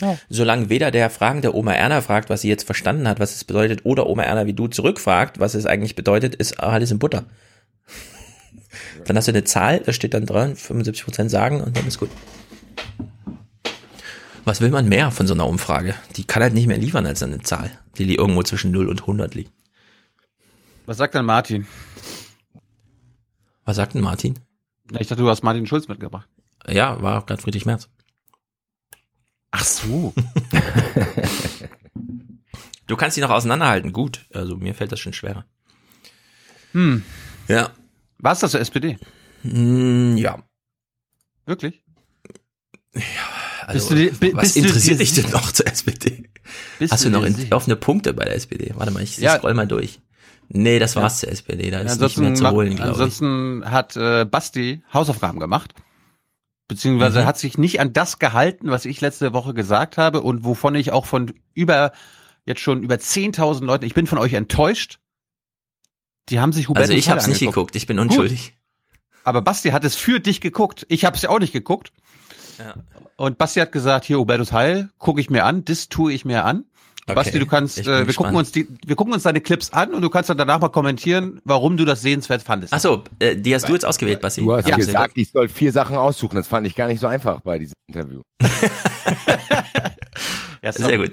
Ja. 0.00 0.18
Solange 0.28 0.70
weder 0.70 0.90
der 0.90 1.08
fragende 1.08 1.54
Oma 1.54 1.72
Erna 1.72 2.00
fragt, 2.00 2.28
was 2.28 2.40
sie 2.40 2.48
jetzt 2.48 2.64
verstanden 2.64 3.06
hat, 3.06 3.20
was 3.20 3.34
es 3.34 3.44
bedeutet, 3.44 3.84
oder 3.84 4.06
Oma 4.06 4.24
Erna 4.24 4.46
wie 4.46 4.52
du 4.52 4.66
zurückfragt, 4.66 5.38
was 5.38 5.54
es 5.54 5.66
eigentlich 5.66 5.94
bedeutet, 5.94 6.34
ist 6.34 6.58
alles 6.60 6.90
in 6.90 6.98
Butter. 6.98 7.24
Dann 9.06 9.16
hast 9.16 9.28
du 9.28 9.32
eine 9.32 9.44
Zahl, 9.44 9.80
da 9.80 9.92
steht 9.92 10.14
dann 10.14 10.26
dran, 10.26 10.56
75 10.56 11.04
Prozent 11.04 11.30
sagen 11.30 11.60
und 11.60 11.76
dann 11.76 11.86
ist 11.86 11.98
gut. 11.98 12.10
Was 14.44 14.60
will 14.60 14.70
man 14.70 14.88
mehr 14.88 15.10
von 15.10 15.26
so 15.26 15.34
einer 15.34 15.46
Umfrage? 15.46 15.94
Die 16.16 16.24
kann 16.24 16.42
halt 16.42 16.54
nicht 16.54 16.66
mehr 16.66 16.78
liefern 16.78 17.06
als 17.06 17.22
eine 17.22 17.40
Zahl, 17.40 17.70
die 17.98 18.14
irgendwo 18.14 18.42
zwischen 18.42 18.70
0 18.70 18.88
und 18.88 19.02
100 19.02 19.34
liegt. 19.34 19.52
Was 20.86 20.96
sagt 20.96 21.14
denn 21.14 21.24
Martin? 21.24 21.66
Was 23.64 23.76
sagt 23.76 23.94
denn 23.94 24.02
Martin? 24.02 24.38
Ich 24.98 25.06
dachte, 25.06 25.22
du 25.22 25.28
hast 25.28 25.42
Martin 25.42 25.66
Schulz 25.66 25.88
mitgebracht. 25.88 26.28
Ja, 26.68 27.00
war 27.02 27.18
auch 27.18 27.26
gerade 27.26 27.40
Friedrich 27.40 27.64
Merz. 27.66 27.88
Ach 29.56 29.64
so. 29.64 30.12
Du 32.86 32.96
kannst 32.96 33.16
die 33.16 33.22
noch 33.22 33.30
auseinanderhalten, 33.30 33.94
gut. 33.94 34.26
Also 34.34 34.56
mir 34.56 34.74
fällt 34.74 34.92
das 34.92 35.00
schon 35.00 35.14
schwerer. 35.14 35.46
Hm. 36.72 37.02
Ja. 37.48 37.70
Was 38.18 38.40
das 38.40 38.50
zur 38.50 38.60
SPD? 38.60 38.98
Hm, 39.40 40.18
ja. 40.18 40.42
Wirklich? 41.46 41.82
Also, 43.66 43.94
Bist 43.94 44.22
du 44.22 44.36
was 44.36 44.54
interessiert 44.56 45.00
dich 45.00 45.14
denn 45.14 45.30
noch 45.30 45.50
zur 45.50 45.66
SPD? 45.66 46.28
Bist 46.78 46.92
Hast 46.92 47.04
du 47.06 47.10
du 47.10 47.18
noch 47.18 47.24
in, 47.24 47.50
offene 47.54 47.76
Punkte 47.76 48.12
bei 48.12 48.24
der 48.26 48.34
SPD? 48.34 48.72
Warte 48.74 48.92
mal, 48.92 49.02
ich, 49.02 49.12
ich 49.16 49.24
Ja. 49.24 49.36
scroll 49.38 49.54
mal 49.54 49.66
durch. 49.66 50.00
Nee, 50.48 50.78
das 50.78 50.94
war's 50.94 51.22
Ja. 51.22 51.28
zur 51.28 51.32
SPD. 51.32 51.70
Da 51.70 51.78
ist 51.80 51.92
ansonsten 51.92 52.20
nicht 52.20 52.40
mehr 52.42 52.50
zu 52.50 52.54
holen, 52.54 52.76
glaube 52.76 52.90
ich. 52.90 53.00
ansonsten 53.00 53.62
hat 53.64 53.96
äh, 53.96 54.26
Basti 54.26 54.82
Hausaufgaben 54.92 55.40
gemacht. 55.40 55.72
Beziehungsweise 56.68 57.20
Mhm. 57.22 57.26
hat 57.26 57.38
sich 57.38 57.58
nicht 57.58 57.80
an 57.80 57.92
das 57.92 58.18
gehalten, 58.18 58.70
was 58.70 58.84
ich 58.86 59.00
letzte 59.00 59.32
Woche 59.34 59.52
gesagt 59.54 59.98
habe 59.98 60.22
und 60.22 60.44
wovon 60.44 60.74
ich 60.74 60.92
auch 60.92 61.04
von 61.04 61.34
über, 61.52 61.92
jetzt 62.46 62.60
schon 62.60 62.82
über 62.82 62.94
10.000 62.98 63.64
Leuten, 63.66 63.84
ich 63.84 63.94
bin 63.94 64.06
von 64.06 64.18
euch 64.18 64.32
enttäuscht. 64.32 64.98
Die 66.30 66.40
haben 66.40 66.52
sich 66.52 66.68
Hubertus 66.68 66.88
Also 66.88 66.98
ich 66.98 67.10
hab's 67.10 67.26
nicht 67.26 67.40
geguckt, 67.40 67.76
ich 67.76 67.86
bin 67.86 67.98
Gut. 67.98 68.06
unschuldig. 68.06 68.54
Aber 69.24 69.42
Basti 69.42 69.70
hat 69.70 69.84
es 69.84 69.94
für 69.96 70.20
dich 70.20 70.40
geguckt. 70.40 70.86
Ich 70.88 71.04
habe 71.04 71.16
es 71.16 71.22
ja 71.22 71.30
auch 71.30 71.38
nicht 71.38 71.52
geguckt. 71.52 71.92
Ja. 72.58 72.74
Und 73.16 73.36
Basti 73.38 73.60
hat 73.60 73.72
gesagt, 73.72 74.06
hier 74.06 74.18
Hubertus 74.18 74.52
Heil, 74.52 74.90
gucke 74.98 75.20
ich 75.20 75.28
mir 75.30 75.44
an, 75.44 75.64
das 75.64 75.88
tue 75.88 76.12
ich 76.12 76.24
mir 76.24 76.44
an. 76.44 76.64
Okay, 77.06 77.14
Basti, 77.14 77.38
du 77.38 77.46
kannst, 77.46 77.78
äh, 77.78 77.84
wir 77.84 77.92
gucken 77.92 78.06
gespannt. 78.06 78.36
uns 78.36 78.52
die, 78.52 78.66
wir 78.86 78.96
gucken 78.96 79.12
uns 79.12 79.24
deine 79.24 79.40
Clips 79.42 79.70
an 79.74 79.92
und 79.92 80.00
du 80.00 80.08
kannst 80.08 80.30
dann 80.30 80.38
danach 80.38 80.58
mal 80.58 80.70
kommentieren, 80.70 81.40
warum 81.44 81.76
du 81.76 81.84
das 81.84 82.00
sehenswert 82.00 82.42
fandest. 82.42 82.72
Achso, 82.72 83.04
äh, 83.18 83.36
die 83.36 83.54
hast 83.54 83.68
du 83.68 83.74
jetzt 83.74 83.84
ausgewählt, 83.84 84.22
Basti. 84.22 84.40
Du 84.40 84.54
hast 84.54 84.66
Ja, 84.66 84.76
gesagt, 84.76 85.12
ich 85.16 85.30
soll 85.30 85.48
vier 85.48 85.70
Sachen 85.70 85.96
aussuchen. 85.96 86.36
Das 86.36 86.48
fand 86.48 86.66
ich 86.66 86.74
gar 86.74 86.86
nicht 86.88 87.00
so 87.00 87.06
einfach 87.06 87.40
bei 87.40 87.58
diesem 87.58 87.74
Interview. 87.88 88.22
Ja, 90.62 90.72
Sehr 90.72 90.96
gut. 90.96 91.10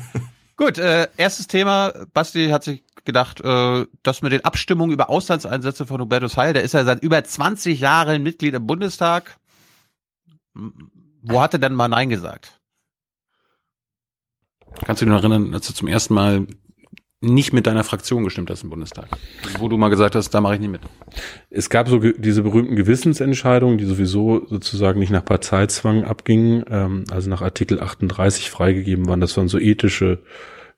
Gut, 0.56 0.78
äh, 0.78 1.08
erstes 1.16 1.48
Thema. 1.48 1.92
Basti 2.12 2.48
hat 2.50 2.62
sich 2.62 2.84
gedacht, 3.04 3.40
äh, 3.40 3.86
das 4.04 4.22
mit 4.22 4.30
den 4.30 4.44
Abstimmungen 4.44 4.92
über 4.92 5.10
Auslandseinsätze 5.10 5.84
von 5.84 6.00
Hubertus 6.00 6.36
Heil, 6.36 6.52
der 6.52 6.62
ist 6.62 6.74
ja 6.74 6.84
seit 6.84 7.02
über 7.02 7.22
20 7.24 7.80
Jahren 7.80 8.22
Mitglied 8.22 8.54
im 8.54 8.66
Bundestag. 8.68 9.36
Wo 10.54 11.40
hat 11.40 11.54
er 11.54 11.58
denn 11.58 11.74
mal 11.74 11.88
Nein 11.88 12.08
gesagt? 12.08 12.60
Kannst 14.84 15.02
du 15.02 15.06
dich 15.06 15.12
noch 15.12 15.20
erinnern, 15.20 15.54
als 15.54 15.66
du 15.66 15.74
zum 15.74 15.88
ersten 15.88 16.14
Mal 16.14 16.46
nicht 17.20 17.52
mit 17.52 17.66
deiner 17.66 17.84
Fraktion 17.84 18.24
gestimmt 18.24 18.50
hast 18.50 18.64
im 18.64 18.70
Bundestag? 18.70 19.06
Wo 19.58 19.68
du 19.68 19.76
mal 19.76 19.88
gesagt 19.88 20.14
hast, 20.14 20.30
da 20.30 20.40
mache 20.40 20.54
ich 20.54 20.60
nicht 20.60 20.70
mit. 20.70 20.82
Es 21.50 21.70
gab 21.70 21.88
so 21.88 21.98
diese 21.98 22.42
berühmten 22.42 22.76
Gewissensentscheidungen, 22.76 23.78
die 23.78 23.84
sowieso 23.84 24.46
sozusagen 24.46 24.98
nicht 24.98 25.10
nach 25.10 25.24
Parteizwang 25.24 26.04
abgingen, 26.04 26.64
ähm, 26.68 27.04
also 27.10 27.30
nach 27.30 27.42
Artikel 27.42 27.80
38 27.80 28.50
freigegeben 28.50 29.08
waren. 29.08 29.20
Das 29.20 29.36
waren 29.36 29.48
so 29.48 29.58
ethische 29.58 30.18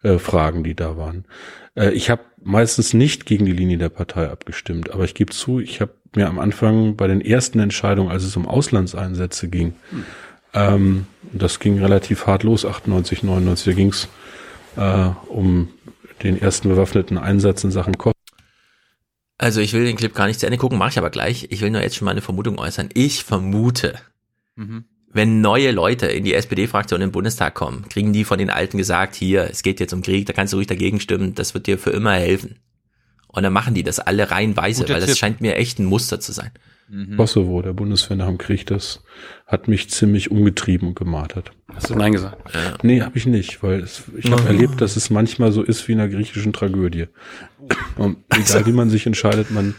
äh, 0.02 0.18
Fragen, 0.18 0.62
die 0.62 0.75
da 0.75 0.97
waren. 0.97 1.25
Äh, 1.75 1.91
ich 1.91 2.10
habe 2.10 2.23
meistens 2.42 2.94
nicht 2.94 3.26
gegen 3.26 3.44
die 3.44 3.52
Linie 3.52 3.78
der 3.78 3.89
Partei 3.89 4.28
abgestimmt, 4.28 4.92
aber 4.92 5.05
ich 5.05 5.15
gebe 5.15 5.33
zu, 5.33 5.58
ich 5.58 5.81
habe 5.81 5.92
mir 6.15 6.28
am 6.28 6.39
Anfang 6.39 6.97
bei 6.97 7.07
den 7.07 7.20
ersten 7.20 7.58
Entscheidungen, 7.58 8.10
als 8.10 8.25
es 8.25 8.36
um 8.36 8.47
Auslandseinsätze 8.47 9.49
ging, 9.49 9.75
ähm, 10.57 11.07
das 11.33 11.60
ging 11.60 11.78
relativ 11.78 12.26
hart 12.26 12.43
los, 12.43 12.65
98, 12.65 13.23
99, 13.23 13.65
da 13.65 13.73
ging 13.73 13.89
es 13.91 14.09
äh, 14.76 15.10
um 15.28 15.68
den 16.23 16.41
ersten 16.41 16.68
bewaffneten 16.68 17.18
Einsatz 17.18 17.62
in 17.65 17.70
Sachen 17.70 17.99
Kosten. 17.99 18.12
Also 19.39 19.60
ich 19.60 19.73
will 19.75 19.85
den 19.85 19.97
Clip 19.97 20.15
gar 20.15 20.26
nicht 20.26 20.41
zu 20.41 20.47
Ende 20.47 20.57
gucken, 20.59 20.78
mache 20.78 20.91
ich 20.91 20.99
aber 20.99 21.10
gleich. 21.10 21.49
Ich 21.51 21.60
will 21.60 21.70
nur 21.70 21.83
jetzt 21.83 21.97
schon 21.97 22.07
mal 22.07 22.12
eine 22.12 22.23
Vermutung 22.23 22.59
äußern. 22.59 22.89
Ich 22.94 23.23
vermute, 23.23 23.94
Mhm. 24.55 24.85
wenn 25.12 25.43
neue 25.43 25.70
Leute 25.73 26.07
in 26.07 26.25
die 26.25 26.33
SPD-Fraktion 26.33 27.02
im 27.02 27.12
Bundestag 27.12 27.52
kommen, 27.55 27.86
kriegen 27.91 28.15
die 28.15 28.25
von 28.25 28.39
den 28.39 28.49
Alten 28.49 28.78
gesagt, 28.78 29.15
hier, 29.15 29.49
es 29.51 29.62
geht 29.62 29.78
jetzt 29.81 29.93
um 29.93 30.01
Krieg, 30.01 30.25
da 30.25 30.33
kannst 30.33 30.55
du 30.55 30.57
ruhig 30.57 30.67
dagegen 30.67 31.01
stimmen, 31.01 31.35
das 31.35 31.52
wird 31.52 31.67
dir 31.67 31.78
für 31.78 31.91
immer 31.91 32.12
helfen. 32.15 32.59
Und 33.28 33.43
dann 33.43 33.52
machen 33.52 33.75
die 33.75 33.83
das 33.83 33.99
alle 33.99 34.31
reihenweise, 34.31 34.83
Guter 34.85 34.94
weil 34.94 35.01
das 35.01 35.10
Tipp. 35.10 35.18
scheint 35.18 35.41
mir 35.43 35.57
echt 35.57 35.78
ein 35.78 35.85
Muster 35.85 36.18
zu 36.20 36.33
sein. 36.33 36.51
Kosovo, 37.16 37.62
der 37.62 37.73
Bundeswehr 37.73 38.16
nach 38.16 38.28
dem 38.28 38.39
Krieg, 38.39 38.66
das 38.66 39.02
hat 39.47 39.66
mich 39.66 39.90
ziemlich 39.90 40.31
umgetrieben 40.31 40.89
und 40.89 40.94
gemartert. 40.94 41.50
Hast 41.74 41.90
du 41.90 41.94
Nein 41.97 42.12
gesagt? 42.12 42.39
Nee, 42.84 43.00
habe 43.02 43.18
ich 43.18 43.26
nicht, 43.26 43.62
weil 43.62 43.81
es, 43.81 44.05
ich 44.16 44.31
habe 44.31 44.42
Mhm. 44.42 44.47
erlebt, 44.48 44.81
dass 44.81 44.97
es 44.97 45.10
manchmal 45.10 45.50
so 45.50 45.62
ist 45.62 45.86
wie 45.89 45.92
in 45.92 46.00
einer 46.00 46.08
griechischen 46.08 46.52
Tragödie. 46.52 47.06
Und 47.97 48.18
egal 48.31 48.66
wie 48.66 48.73
man 48.73 48.89
sich 48.89 49.05
entscheidet, 49.06 49.50
man 49.50 49.74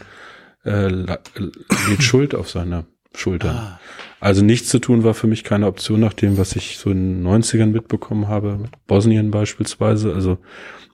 äh, 0.64 0.88
lädt 0.88 2.02
Schuld 2.02 2.34
auf 2.34 2.50
seine 2.50 2.84
Schultern. 3.14 3.78
Also 4.20 4.44
nichts 4.44 4.68
zu 4.68 4.78
tun 4.78 5.02
war 5.02 5.14
für 5.14 5.28
mich 5.28 5.44
keine 5.44 5.66
Option 5.66 6.00
nach 6.00 6.12
dem, 6.12 6.36
was 6.36 6.56
ich 6.56 6.76
so 6.78 6.90
in 6.90 7.22
den 7.22 7.26
90ern 7.26 7.66
mitbekommen 7.66 8.28
habe, 8.28 8.58
mit 8.58 8.70
Bosnien 8.86 9.30
beispielsweise, 9.30 10.12
also 10.12 10.38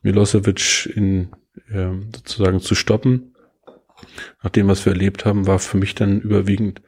Milosevic 0.02 0.92
in 0.94 1.30
ähm, 1.72 2.08
sozusagen 2.14 2.60
zu 2.60 2.74
stoppen. 2.74 3.33
Nach 4.42 4.50
dem, 4.50 4.68
was 4.68 4.84
wir 4.84 4.92
erlebt 4.92 5.24
haben, 5.24 5.46
war 5.46 5.58
für 5.58 5.76
mich 5.76 5.94
dann 5.94 6.20
überwiegend 6.20 6.80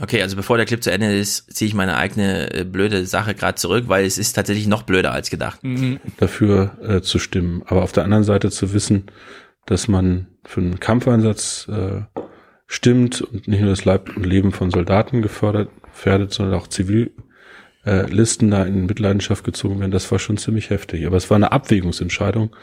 Okay, 0.00 0.22
also 0.22 0.36
bevor 0.36 0.56
der 0.56 0.66
Clip 0.66 0.82
zu 0.82 0.92
Ende 0.92 1.12
ist, 1.16 1.52
ziehe 1.52 1.66
ich 1.66 1.74
meine 1.74 1.96
eigene 1.96 2.54
äh, 2.54 2.64
blöde 2.64 3.04
Sache 3.04 3.34
gerade 3.34 3.56
zurück, 3.56 3.84
weil 3.88 4.04
es 4.04 4.16
ist 4.16 4.32
tatsächlich 4.34 4.68
noch 4.68 4.82
blöder 4.82 5.12
als 5.12 5.28
gedacht. 5.28 5.58
dafür 6.18 6.78
äh, 6.82 7.00
zu 7.00 7.18
stimmen. 7.18 7.62
Aber 7.66 7.82
auf 7.82 7.92
der 7.92 8.04
anderen 8.04 8.22
Seite 8.22 8.50
zu 8.50 8.72
wissen, 8.72 9.06
dass 9.66 9.88
man 9.88 10.28
für 10.44 10.60
einen 10.60 10.78
Kampfeinsatz 10.78 11.68
äh, 11.68 12.02
stimmt 12.66 13.22
und 13.22 13.48
nicht 13.48 13.60
nur 13.60 13.70
das 13.70 13.84
Leib 13.84 14.16
und 14.16 14.24
Leben 14.24 14.52
von 14.52 14.70
Soldaten 14.70 15.20
gefördert, 15.20 15.68
gefährdet, 15.82 16.32
sondern 16.32 16.54
auch 16.54 16.68
Zivilisten 16.68 18.48
äh, 18.48 18.50
da 18.50 18.64
in 18.64 18.86
Mitleidenschaft 18.86 19.42
gezogen 19.42 19.80
werden, 19.80 19.90
das 19.90 20.10
war 20.12 20.20
schon 20.20 20.36
ziemlich 20.36 20.70
heftig. 20.70 21.06
Aber 21.06 21.16
es 21.16 21.28
war 21.28 21.36
eine 21.36 21.50
Abwägungsentscheidung. 21.50 22.54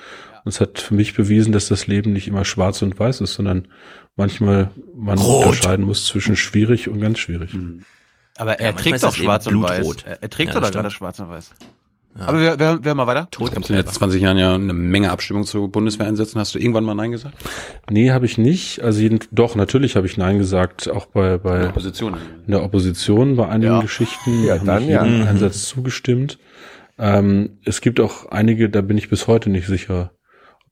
Und 0.45 0.49
es 0.53 0.61
hat 0.61 0.79
für 0.79 0.93
mich 0.93 1.13
bewiesen, 1.15 1.51
dass 1.51 1.67
das 1.67 1.87
Leben 1.87 2.13
nicht 2.13 2.27
immer 2.27 2.45
schwarz 2.45 2.81
und 2.81 2.97
weiß 2.97 3.19
ist, 3.21 3.33
sondern 3.33 3.67
manchmal 4.15 4.69
man 4.95 5.17
Rot. 5.17 5.47
unterscheiden 5.47 5.85
muss 5.85 6.05
zwischen 6.05 6.35
schwierig 6.37 6.87
und 6.87 7.01
ganz 7.01 7.19
schwierig. 7.19 7.51
Aber 8.37 8.59
er 8.59 8.67
Ja, 8.67 8.71
trägt 8.73 9.03
doch 9.03 9.13
schwarz 9.15 9.47
und 9.47 9.61
weiß. 9.61 9.87
Er, 10.05 10.21
er 10.23 10.29
trägt 10.29 10.53
Ja, 10.53 10.59
doch 10.61 10.71
gerade 10.71 10.91
schwarz 10.91 11.19
und 11.19 11.29
weiß. 11.29 11.51
Aber 12.17 12.39
wir, 12.39 12.57
wir, 12.57 12.79
wir 12.81 12.95
mal 12.95 13.07
weiter. 13.07 13.27
Tot. 13.29 13.51
Du 13.51 13.55
hast 13.59 13.69
in 13.69 13.75
den 13.75 13.83
letzten 13.83 13.97
20 13.97 14.21
Jahren 14.21 14.37
ja 14.37 14.55
eine 14.55 14.71
Menge 14.71 15.11
Abstimmung 15.11 15.43
zu 15.43 15.67
Bundeswehreinsätzen. 15.67 16.39
Hast 16.39 16.55
du 16.55 16.59
irgendwann 16.59 16.85
mal 16.85 16.95
Nein 16.95 17.11
gesagt? 17.11 17.35
Nee, 17.89 18.11
habe 18.11 18.25
ich 18.25 18.37
nicht. 18.37 18.81
Also 18.81 19.01
jeden, 19.01 19.19
doch, 19.31 19.55
natürlich 19.55 19.97
habe 19.97 20.07
ich 20.07 20.15
Nein 20.15 20.37
gesagt, 20.37 20.89
auch 20.89 21.07
bei, 21.07 21.37
bei 21.37 21.55
In 21.55 21.59
der 21.61 21.69
Opposition. 21.71 22.13
in 22.45 22.51
der 22.51 22.63
Opposition 22.63 23.35
bei 23.35 23.49
einigen 23.49 23.73
Ja. 23.73 23.81
Geschichten. 23.81 24.45
Ja, 24.45 24.57
dann 24.59 24.87
ja. 24.87 25.03
Mhm. 25.03 25.23
Einsatz 25.27 25.67
zugestimmt. 25.67 26.37
Ähm, 26.97 27.57
es 27.65 27.81
gibt 27.81 27.99
auch 27.99 28.27
einige, 28.27 28.69
da 28.69 28.79
bin 28.79 28.97
ich 28.97 29.09
bis 29.09 29.27
heute 29.27 29.49
nicht 29.49 29.67
sicher, 29.67 30.11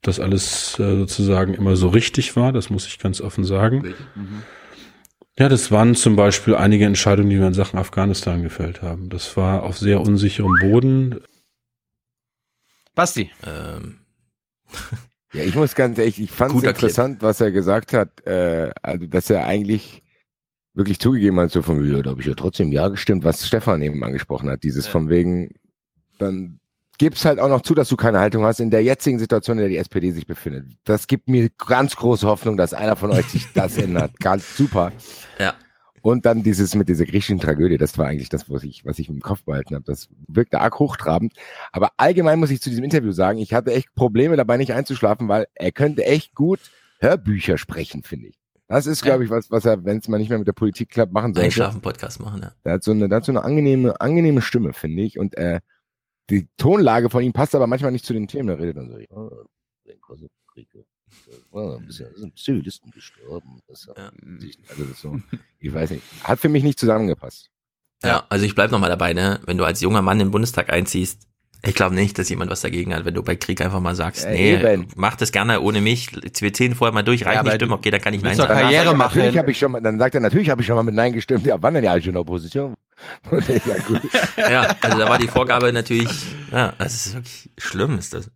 das 0.04 0.20
alles 0.20 0.80
äh, 0.80 0.98
sozusagen 0.98 1.54
immer 1.54 1.76
so 1.76 1.88
richtig 1.90 2.36
war. 2.36 2.52
Das 2.52 2.70
muss 2.70 2.88
ich 2.88 3.00
ganz 3.00 3.22
offen 3.22 3.44
sagen. 3.44 3.94
Ja, 5.38 5.50
das 5.50 5.72
waren 5.72 5.96
zum 5.96 6.16
Beispiel 6.16 6.56
einige 6.56 6.86
Entscheidungen, 6.86 7.30
die 7.30 7.40
wir 7.40 7.48
in 7.48 7.54
Sachen 7.54 7.80
Afghanistan 7.80 8.44
gefällt 8.44 8.82
haben. 8.82 9.10
Das 9.10 9.36
war 9.36 9.64
auf 9.64 9.78
sehr 9.78 10.02
unsicherem 10.02 10.56
Boden. 10.62 11.20
Basti. 12.94 13.32
Ähm, 13.46 14.00
Ja, 15.34 15.44
ich 15.44 15.56
muss 15.56 15.74
ganz 15.74 15.98
ehrlich, 15.98 16.22
ich 16.22 16.32
fand 16.32 16.56
es 16.56 16.64
interessant, 16.64 17.24
was 17.24 17.42
er 17.42 17.52
gesagt 17.52 17.92
hat, 17.94 18.26
äh, 18.28 18.72
also 18.84 19.08
dass 19.08 19.32
er 19.32 19.46
eigentlich 19.46 20.04
wirklich 20.76 21.00
zugegeben 21.00 21.40
hat, 21.40 21.52
so 21.52 21.64
von, 21.64 21.84
ja, 21.92 22.02
da 22.04 22.12
habe 22.12 22.22
ich 22.22 22.28
ja 22.28 22.36
trotzdem 22.36 22.72
ja 22.72 22.88
gestimmt, 22.88 23.24
was 23.24 23.46
Stefan 23.48 23.82
eben 23.82 24.04
angesprochen 24.04 24.50
hat, 24.50 24.64
dieses 24.64 24.86
von 24.86 25.10
wegen, 25.10 25.56
dann 26.20 26.60
gib's 26.98 27.26
halt 27.26 27.40
auch 27.40 27.50
noch 27.50 27.62
zu, 27.62 27.74
dass 27.74 27.90
du 27.90 27.96
keine 27.96 28.20
Haltung 28.20 28.44
hast 28.44 28.60
in 28.60 28.70
der 28.70 28.84
jetzigen 28.84 29.20
Situation, 29.20 29.58
in 29.58 29.62
der 29.62 29.70
die 29.70 29.78
SPD 29.78 30.12
sich 30.12 30.28
befindet. 30.28 30.66
Das 30.84 31.08
gibt 31.08 31.28
mir 31.28 31.50
ganz 31.50 31.96
große 31.96 32.28
Hoffnung, 32.28 32.58
dass 32.58 32.74
einer 32.74 32.96
von 32.96 33.12
euch 33.12 33.26
sich 33.26 33.52
das 33.54 33.78
ändert. 33.78 34.12
Ganz 34.20 34.56
super. 34.56 34.92
Ja. 35.40 35.56
Und 36.02 36.26
dann 36.26 36.44
dieses 36.44 36.76
mit 36.76 36.90
dieser 36.90 37.06
griechischen 37.06 37.40
Tragödie, 37.40 37.78
das 37.78 37.98
war 37.98 38.08
eigentlich 38.08 38.28
das, 38.28 38.50
was 38.50 38.64
ich, 38.64 38.86
was 38.86 39.00
ich 39.00 39.08
im 39.08 39.22
Kopf 39.22 39.44
behalten 39.46 39.74
habe. 39.74 39.86
Das 39.86 40.10
wirkte 40.28 40.60
arg 40.60 40.78
hochtrabend. 40.78 41.34
Aber 41.72 41.92
allgemein 41.96 42.40
muss 42.40 42.52
ich 42.52 42.62
zu 42.62 42.70
diesem 42.70 42.84
Interview 42.84 43.14
sagen, 43.14 43.40
ich 43.40 43.54
hatte 43.54 43.72
echt 43.72 43.96
Probleme 43.96 44.36
dabei, 44.36 44.58
nicht 44.58 44.74
einzuschlafen, 44.74 45.30
weil 45.30 45.48
er 45.56 45.72
könnte 45.72 46.04
echt 46.04 46.36
gut 46.36 46.60
Hörbücher 47.00 47.58
sprechen, 47.58 48.04
finde 48.04 48.28
ich. 48.28 48.40
Das 48.68 48.86
ist, 48.86 49.04
glaube 49.04 49.24
ich, 49.24 49.30
was, 49.30 49.52
was 49.52 49.66
er, 49.66 49.86
wenn 49.86 50.00
es 50.00 50.08
mal 50.08 50.18
nicht 50.18 50.30
mehr 50.30 50.40
mit 50.40 50.48
der 50.48 50.54
Politik 50.54 50.90
klappt, 50.90 51.14
machen 51.14 51.34
sollte. 51.34 51.46
Einschlafen-Podcast 51.46 52.20
machen, 52.22 52.42
ja. 52.42 52.52
Der 52.66 52.74
hat 52.74 52.84
so 52.84 52.92
eine, 52.92 53.14
hat 53.14 53.24
so 53.24 53.32
eine 53.32 53.44
angenehme, 53.44 54.00
angenehme 54.02 54.42
Stimme, 54.42 54.74
finde 54.74 55.04
ich. 55.04 55.20
Und 55.20 55.38
äh, 55.38 55.60
die 56.42 56.48
Tonlage 56.58 57.10
von 57.10 57.24
ihm 57.24 57.34
passt 57.34 57.56
aber 57.56 57.68
manchmal 57.68 57.92
nicht 57.92 58.06
zu 58.06 58.14
den 58.14 58.28
Themen. 58.28 58.50
Er 58.50 58.60
redet 58.60 58.78
dann 58.78 58.90
so, 58.90 58.98
ja, 58.98 59.06
ja, 61.54 61.76
ein 61.78 61.86
bisschen, 61.86 62.08
sind 62.16 62.38
Zivilisten 62.38 62.92
gestorben. 62.92 63.60
Das, 63.68 63.88
sich- 64.40 64.58
also 64.70 64.84
das 64.86 65.00
so, 65.00 65.20
ich 65.60 65.74
weiß 65.74 65.92
nicht, 65.92 66.04
hat 66.24 66.40
für 66.40 66.50
mich 66.50 66.64
nicht 66.64 66.80
zusammengepasst. 66.80 67.50
Ja, 68.04 68.26
also 68.30 68.46
ich 68.46 68.54
bleib 68.56 68.72
noch 68.72 68.80
mal 68.80 68.90
dabei, 68.90 69.14
ne? 69.14 69.40
Wenn 69.46 69.58
du 69.58 69.64
als 69.64 69.80
junger 69.80 70.02
Mann 70.02 70.20
in 70.20 70.28
den 70.28 70.32
Bundestag 70.32 70.72
einziehst, 70.72 71.28
ich 71.66 71.74
glaube 71.76 71.96
nicht, 71.96 72.20
dass 72.20 72.28
jemand 72.28 72.52
was 72.52 72.60
dagegen 72.60 72.94
hat, 72.94 73.06
wenn 73.06 73.14
du 73.14 73.24
bei 73.24 73.38
Krieg 73.38 73.62
einfach 73.62 73.80
mal 73.80 73.96
sagst, 73.96 74.26
Ja, 74.26 74.32
nee, 74.32 74.56
eben. 74.62 74.88
mach 74.98 75.16
das 75.16 75.32
gerne 75.32 75.62
ohne 75.62 75.80
mich, 75.80 76.10
wir 76.14 76.54
zählen 76.54 76.76
vorher 76.76 76.94
mal 76.94 77.04
durch, 77.04 77.22
Ja, 77.22 77.28
reicht 77.28 77.40
aber 77.40 77.50
nicht 77.50 77.56
stimmen, 77.56 77.72
okay, 77.72 77.92
dann 77.92 78.02
kann 78.02 78.14
ich 78.14 78.22
Nein 78.22 78.36
sagen. 78.36 78.50
Karriere 78.54 78.94
machen. 78.94 79.20
Natürlich 79.20 79.38
habe 79.38 79.52
ich 79.52 79.58
schon 79.60 79.72
mal, 79.72 79.80
dann 79.82 79.98
sagt 79.98 80.16
er, 80.16 80.22
natürlich 80.22 80.50
habe 80.50 80.60
ich 80.62 80.68
schon 80.68 80.76
mal 80.76 80.84
mit 80.84 80.96
Nein 80.96 81.14
gestimmt. 81.14 81.46
Ja, 81.46 81.56
wann 81.62 81.74
denn 81.76 81.84
ja, 81.86 81.96
ich 81.96 82.06
in 82.06 82.14
der 82.14 82.22
Opposition? 82.22 82.74
Sag, 83.32 83.86
gut. 83.88 84.02
Ja, 84.38 84.76
also 84.82 84.98
da 84.98 85.10
war 85.10 85.18
die 85.18 85.28
Vorgabe 85.28 85.72
natürlich, 85.74 86.10
ja, 86.52 86.74
das 86.78 86.94
ist 87.08 87.14
wirklich 87.16 87.50
schlimm, 87.58 87.98
ist 87.98 88.14
das. 88.14 88.30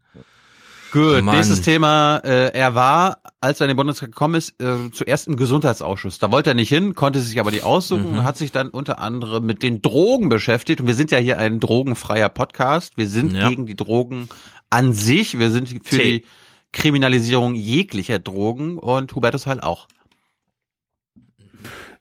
Gut, 0.92 1.22
Mann. 1.22 1.36
nächstes 1.36 1.62
Thema. 1.62 2.22
Äh, 2.24 2.54
er 2.54 2.74
war, 2.74 3.18
als 3.42 3.60
er 3.60 3.66
in 3.66 3.70
den 3.72 3.78
Bundestag 3.78 4.10
gekommen 4.10 4.36
ist, 4.36 4.54
äh, 4.62 4.90
zuerst 4.94 5.28
im 5.28 5.36
Gesundheitsausschuss. 5.36 6.18
Da 6.18 6.32
wollte 6.32 6.52
er 6.52 6.54
nicht 6.54 6.70
hin, 6.70 6.96
konnte 6.96 7.20
sich 7.20 7.40
aber 7.42 7.52
die 7.52 7.62
aussuchen 7.62 8.12
Mhm. 8.14 8.18
und 8.20 8.24
hat 8.24 8.38
sich 8.38 8.54
dann 8.54 8.70
unter 8.70 8.98
anderem 9.00 9.46
mit 9.46 9.64
den 9.64 9.82
Drogen 9.82 10.30
beschäftigt. 10.30 10.80
Und 10.80 10.88
wir 10.88 10.96
sind 10.96 11.12
ja 11.12 11.18
hier 11.18 11.40
ein 11.40 11.60
drogenfreier 11.60 12.30
Podcast. 12.30 12.94
Wir 12.96 13.10
sind 13.10 13.34
Ja. 13.34 13.50
gegen 13.50 13.66
die 13.66 13.76
Drogen 13.76 14.30
an 14.70 14.94
sich. 14.94 15.38
Wir 15.38 15.52
sind 15.52 15.68
für 15.68 15.98
T. 15.98 16.04
die 16.20 16.26
Kriminalisierung 16.72 17.56
jeglicher 17.56 18.20
Drogen 18.20 18.78
und 18.78 19.14
Hubertus 19.14 19.46
Heil 19.46 19.60
auch. 19.60 19.88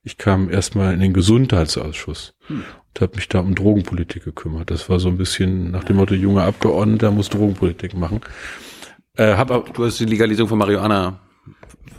Ich 0.07 0.18
kam 0.18 0.49
erstmal 0.49 0.94
in 0.94 1.01
den 1.01 1.12
Gesundheitsausschuss 1.12 2.35
Hm. 2.47 2.62
und 2.94 3.01
habe 3.01 3.17
mich 3.17 3.28
da 3.28 3.41
um 3.41 3.57
Drogenpolitik 3.57 4.23
gekümmert. 4.25 4.70
Das 4.70 4.89
war 4.89 5.01
so 5.01 5.09
ein 5.09 5.17
bisschen 5.18 5.73
nach 5.73 5.83
dem 5.83 5.97
Motto, 5.97 6.15
junger 6.15 6.44
Abgeordneter 6.44 7.10
muss 7.10 7.28
Drogenpolitik 7.28 7.94
machen. 7.94 8.20
Äh, 9.17 9.35
hab 9.35 9.49
Du 9.75 9.85
hast 9.85 9.99
die 9.99 10.05
Legalisierung 10.05 10.49
von 10.49 10.59
Marihuana 10.59 11.18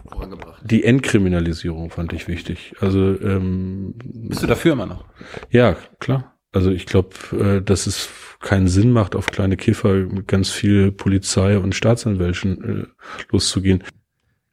vorangebracht. 0.10 0.62
die 0.64 0.86
Entkriminalisierung 0.86 1.90
fand 1.90 2.14
ich 2.14 2.30
wichtig. 2.30 2.74
Also 2.80 3.20
ähm, 3.20 3.94
Bist 3.98 4.42
du 4.42 4.48
dafür 4.48 4.72
immer 4.74 4.86
noch? 4.86 5.04
Ja, 5.50 5.76
klar. 6.00 6.34
Also 6.54 6.72
ich 6.72 6.86
glaube, 6.86 7.10
äh, 7.38 7.62
dass 7.62 7.88
es 7.88 8.08
keinen 8.40 8.70
Sinn 8.70 8.92
macht, 8.92 9.16
auf 9.18 9.28
kleine 9.28 9.58
Kiffer 9.58 9.94
mit 9.96 10.28
ganz 10.30 10.50
viel 10.50 10.94
Polizei 10.94 11.58
und 11.58 11.76
Staatsanwälten 11.76 12.86
äh, 12.86 12.86
loszugehen. 13.32 13.84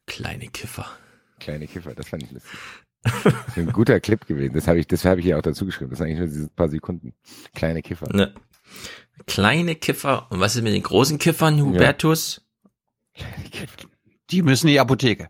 Kleine 0.07 0.49
Kiffer. 0.49 0.87
Kleine 1.39 1.67
Kiffer, 1.69 1.95
das 1.95 2.09
fand 2.09 2.25
ich 2.25 2.33
lustig. 2.33 2.51
Das 3.05 3.25
ist 3.49 3.59
ein 3.59 3.73
guter 3.73 4.01
Clip 4.01 4.27
gewesen. 4.27 4.55
Das 4.55 4.67
habe 4.67 4.79
ich, 4.81 4.87
das 4.87 5.05
habe 5.05 5.21
ich 5.21 5.27
hier 5.27 5.39
auch 5.39 5.43
dazu 5.43 5.67
geschrieben. 5.67 5.91
Das 5.91 5.99
sind 5.99 6.07
eigentlich 6.07 6.19
nur 6.19 6.29
diese 6.29 6.49
paar 6.49 6.69
Sekunden. 6.69 7.13
Kleine 7.55 7.83
Kiffer. 7.83 8.09
Ne. 8.13 8.33
Kleine 9.27 9.75
Kiffer. 9.77 10.27
Und 10.31 10.41
was 10.41 10.57
ist 10.57 10.63
mit 10.63 10.73
den 10.75 10.83
großen 10.83 11.19
Kiffern, 11.19 11.61
Hubertus? 11.61 12.41
Die 14.31 14.43
müssen 14.43 14.67
in 14.69 14.73
die 14.75 14.81
Apotheke. 14.81 15.29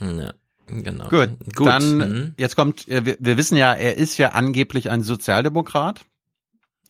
Ja, 0.00 0.34
genau. 0.66 1.08
Gut, 1.08 1.30
Gut. 1.54 1.66
dann 1.66 1.98
Mhm. 1.98 2.34
jetzt 2.36 2.56
kommt, 2.56 2.86
äh, 2.88 3.04
wir, 3.06 3.16
wir 3.20 3.36
wissen 3.36 3.56
ja, 3.56 3.72
er 3.74 3.96
ist 3.96 4.18
ja 4.18 4.30
angeblich 4.30 4.90
ein 4.90 5.02
Sozialdemokrat. 5.02 6.00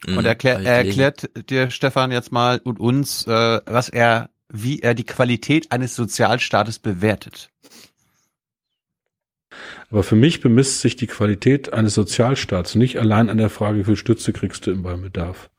Mhm, 0.07 0.19
Und 0.19 0.25
erklär, 0.25 0.59
er 0.61 0.77
erklärt 0.85 1.29
dir, 1.51 1.71
Stefan, 1.71 2.11
jetzt 2.11 2.33
mal 2.33 2.61
und 2.65 2.81
uns, 2.81 3.27
äh, 3.27 3.61
was 3.67 3.89
er, 3.91 4.31
wie 4.49 4.81
er 4.81 4.95
die 4.95 5.05
Qualität 5.05 5.71
eines 5.71 5.95
Sozialstaates 5.95 6.79
bewertet. 6.79 7.51
Aber 9.91 10.03
für 10.03 10.17
mich 10.17 10.41
bemisst 10.41 10.81
sich 10.81 10.97
die 10.97 11.07
Qualität 11.07 11.73
eines 11.73 11.95
Sozialstaats 11.95 12.75
nicht 12.75 12.99
allein 12.99 13.29
an 13.29 13.39
der 13.39 13.51
Frage, 13.51 13.79
wie 13.79 13.85
viel 13.85 13.97
Stütze 13.97 14.33
kriegst 14.33 14.67
du 14.67 14.71
im 14.71 14.83
Bedarf, 14.83 15.51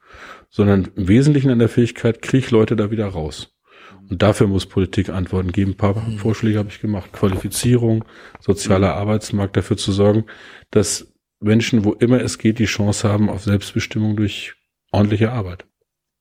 sondern 0.50 0.90
im 0.96 1.08
Wesentlichen 1.08 1.52
an 1.52 1.60
der 1.60 1.70
Fähigkeit, 1.70 2.22
krieg 2.22 2.46
ich 2.46 2.52
Leute 2.52 2.76
da 2.76 2.92
wieder 2.92 3.08
raus. 3.08 3.56
Und 4.10 4.22
dafür 4.22 4.48
muss 4.48 4.66
Politik 4.66 5.10
Antworten 5.10 5.52
geben. 5.52 5.72
Ein 5.72 5.78
paar 5.78 5.96
Vorschläge 6.18 6.60
habe 6.60 6.70
ich 6.70 6.82
gemacht. 6.82 7.14
Qualifizierung, 7.14 8.04
sozialer 8.40 8.96
Arbeitsmarkt, 8.96 9.56
dafür 9.56 9.78
zu 9.78 9.92
sorgen, 9.92 10.26
dass 10.70 11.14
Menschen, 11.40 11.86
wo 11.86 11.94
immer 11.94 12.22
es 12.22 12.38
geht, 12.38 12.60
die 12.60 12.66
Chance 12.66 13.10
haben 13.10 13.30
auf 13.30 13.44
Selbstbestimmung 13.44 14.16
durch 14.16 14.56
ordentliche 14.92 15.32
Arbeit. 15.32 15.66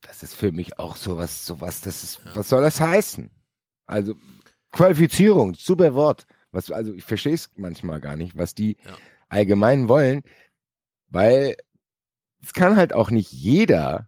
Das 0.02 0.22
ist 0.22 0.34
für 0.34 0.52
mich 0.52 0.78
auch 0.78 0.96
sowas, 0.96 1.44
sowas, 1.44 1.80
das 1.80 2.02
ist, 2.02 2.20
was 2.34 2.48
soll 2.48 2.62
das 2.62 2.80
heißen? 2.80 3.30
Also, 3.86 4.14
Qualifizierung, 4.72 5.54
super 5.54 5.94
Wort. 5.94 6.26
Was, 6.52 6.70
also, 6.70 6.92
ich 6.94 7.04
verstehe 7.04 7.34
es 7.34 7.50
manchmal 7.56 8.00
gar 8.00 8.16
nicht, 8.16 8.36
was 8.36 8.54
die 8.54 8.76
allgemein 9.28 9.88
wollen, 9.88 10.22
weil 11.08 11.56
es 12.42 12.52
kann 12.52 12.76
halt 12.76 12.92
auch 12.92 13.10
nicht 13.10 13.32
jeder 13.32 14.06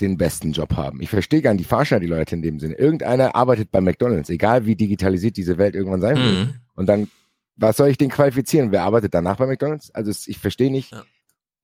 den 0.00 0.16
besten 0.18 0.52
Job 0.52 0.76
haben. 0.76 1.00
Ich 1.00 1.08
verstehe 1.10 1.40
gar 1.42 1.52
nicht 1.52 1.64
die 1.64 1.68
Fahrscheine, 1.68 2.00
die 2.00 2.06
Leute 2.10 2.34
in 2.34 2.42
dem 2.42 2.58
Sinne. 2.58 2.74
Irgendeiner 2.74 3.34
arbeitet 3.36 3.70
bei 3.70 3.80
McDonalds, 3.80 4.28
egal 4.30 4.66
wie 4.66 4.74
digitalisiert 4.76 5.36
diese 5.36 5.56
Welt 5.58 5.74
irgendwann 5.74 6.00
sein 6.00 6.16
wird. 6.16 6.34
Mhm. 6.48 6.54
Und 6.74 6.86
dann, 6.88 7.08
was 7.56 7.76
soll 7.76 7.88
ich 7.88 7.98
den 7.98 8.10
qualifizieren? 8.10 8.72
Wer 8.72 8.82
arbeitet 8.82 9.14
danach 9.14 9.36
bei 9.36 9.46
McDonalds? 9.46 9.92
Also 9.94 10.10
ich 10.26 10.38
verstehe 10.38 10.70
nicht. 10.70 10.92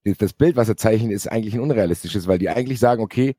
Das- 0.05 0.17
Das 0.19 0.33
Bild, 0.33 0.57
was 0.57 0.69
er 0.69 0.77
zeichnet, 0.77 1.13
ist 1.13 1.27
eigentlich 1.31 1.55
ein 1.55 1.61
unrealistisches, 1.61 2.27
weil 2.27 2.39
die 2.39 2.49
eigentlich 2.49 2.79
sagen, 2.79 3.03
okay, 3.03 3.37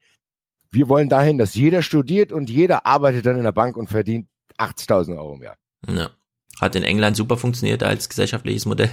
wir 0.70 0.88
wollen 0.90 1.10
dahin, 1.10 1.38
dass 1.38 1.56
jeder 1.56 1.82
studiert 1.82 2.32
und 2.32 2.50
jeder 2.50 2.86
arbeitet 2.86 3.26
dann 3.26 3.38
in 3.38 3.44
der 3.44 3.52
Bank 3.52 3.76
und 3.78 3.88
verdient 3.90 4.28
80.000 4.58 5.18
Euro 5.18 5.36
im 5.36 5.42
Jahr. 5.42 5.58
Ja. 5.90 6.12
Hat 6.60 6.76
in 6.76 6.84
England 6.84 7.16
super 7.16 7.38
funktioniert 7.38 7.84
als 7.84 8.10
gesellschaftliches 8.10 8.66
Modell. 8.66 8.92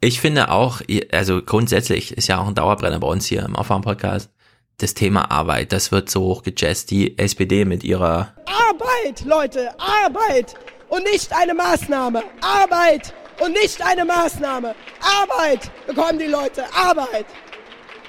Ich 0.00 0.20
finde 0.20 0.50
auch, 0.50 0.82
also 1.10 1.40
grundsätzlich 1.42 2.12
ist 2.16 2.28
ja 2.28 2.38
auch 2.38 2.46
ein 2.46 2.54
Dauerbrenner 2.54 2.98
bei 3.00 3.08
uns 3.08 3.26
hier 3.26 3.42
im 3.44 3.56
Aufwärm-Podcast, 3.56 4.30
das 4.78 4.92
Thema 4.92 5.30
Arbeit, 5.30 5.72
das 5.72 5.90
wird 5.90 6.10
so 6.10 6.20
hochgejazzt. 6.22 6.90
Die 6.90 7.18
SPD 7.18 7.64
mit 7.64 7.82
ihrer 7.82 8.34
Arbeit, 8.44 9.24
Leute, 9.24 9.70
Arbeit 9.80 10.54
und 10.88 11.02
nicht 11.04 11.32
eine 11.34 11.54
Maßnahme. 11.54 12.22
Arbeit 12.42 13.14
und 13.40 13.52
nicht 13.52 13.80
eine 13.80 14.04
Maßnahme. 14.04 14.74
Arbeit 15.00 15.70
bekommen 15.86 16.18
die 16.18 16.26
Leute, 16.26 16.64
Arbeit. 16.74 17.26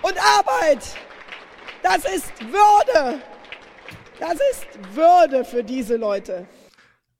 Und 0.02 0.16
Arbeit, 0.18 0.84
das 1.84 2.00
ist 2.00 2.34
Würde. 2.52 3.20
Das 4.20 4.34
ist 4.52 4.96
Würde 4.96 5.46
für 5.46 5.64
diese 5.64 5.96
Leute. 5.96 6.48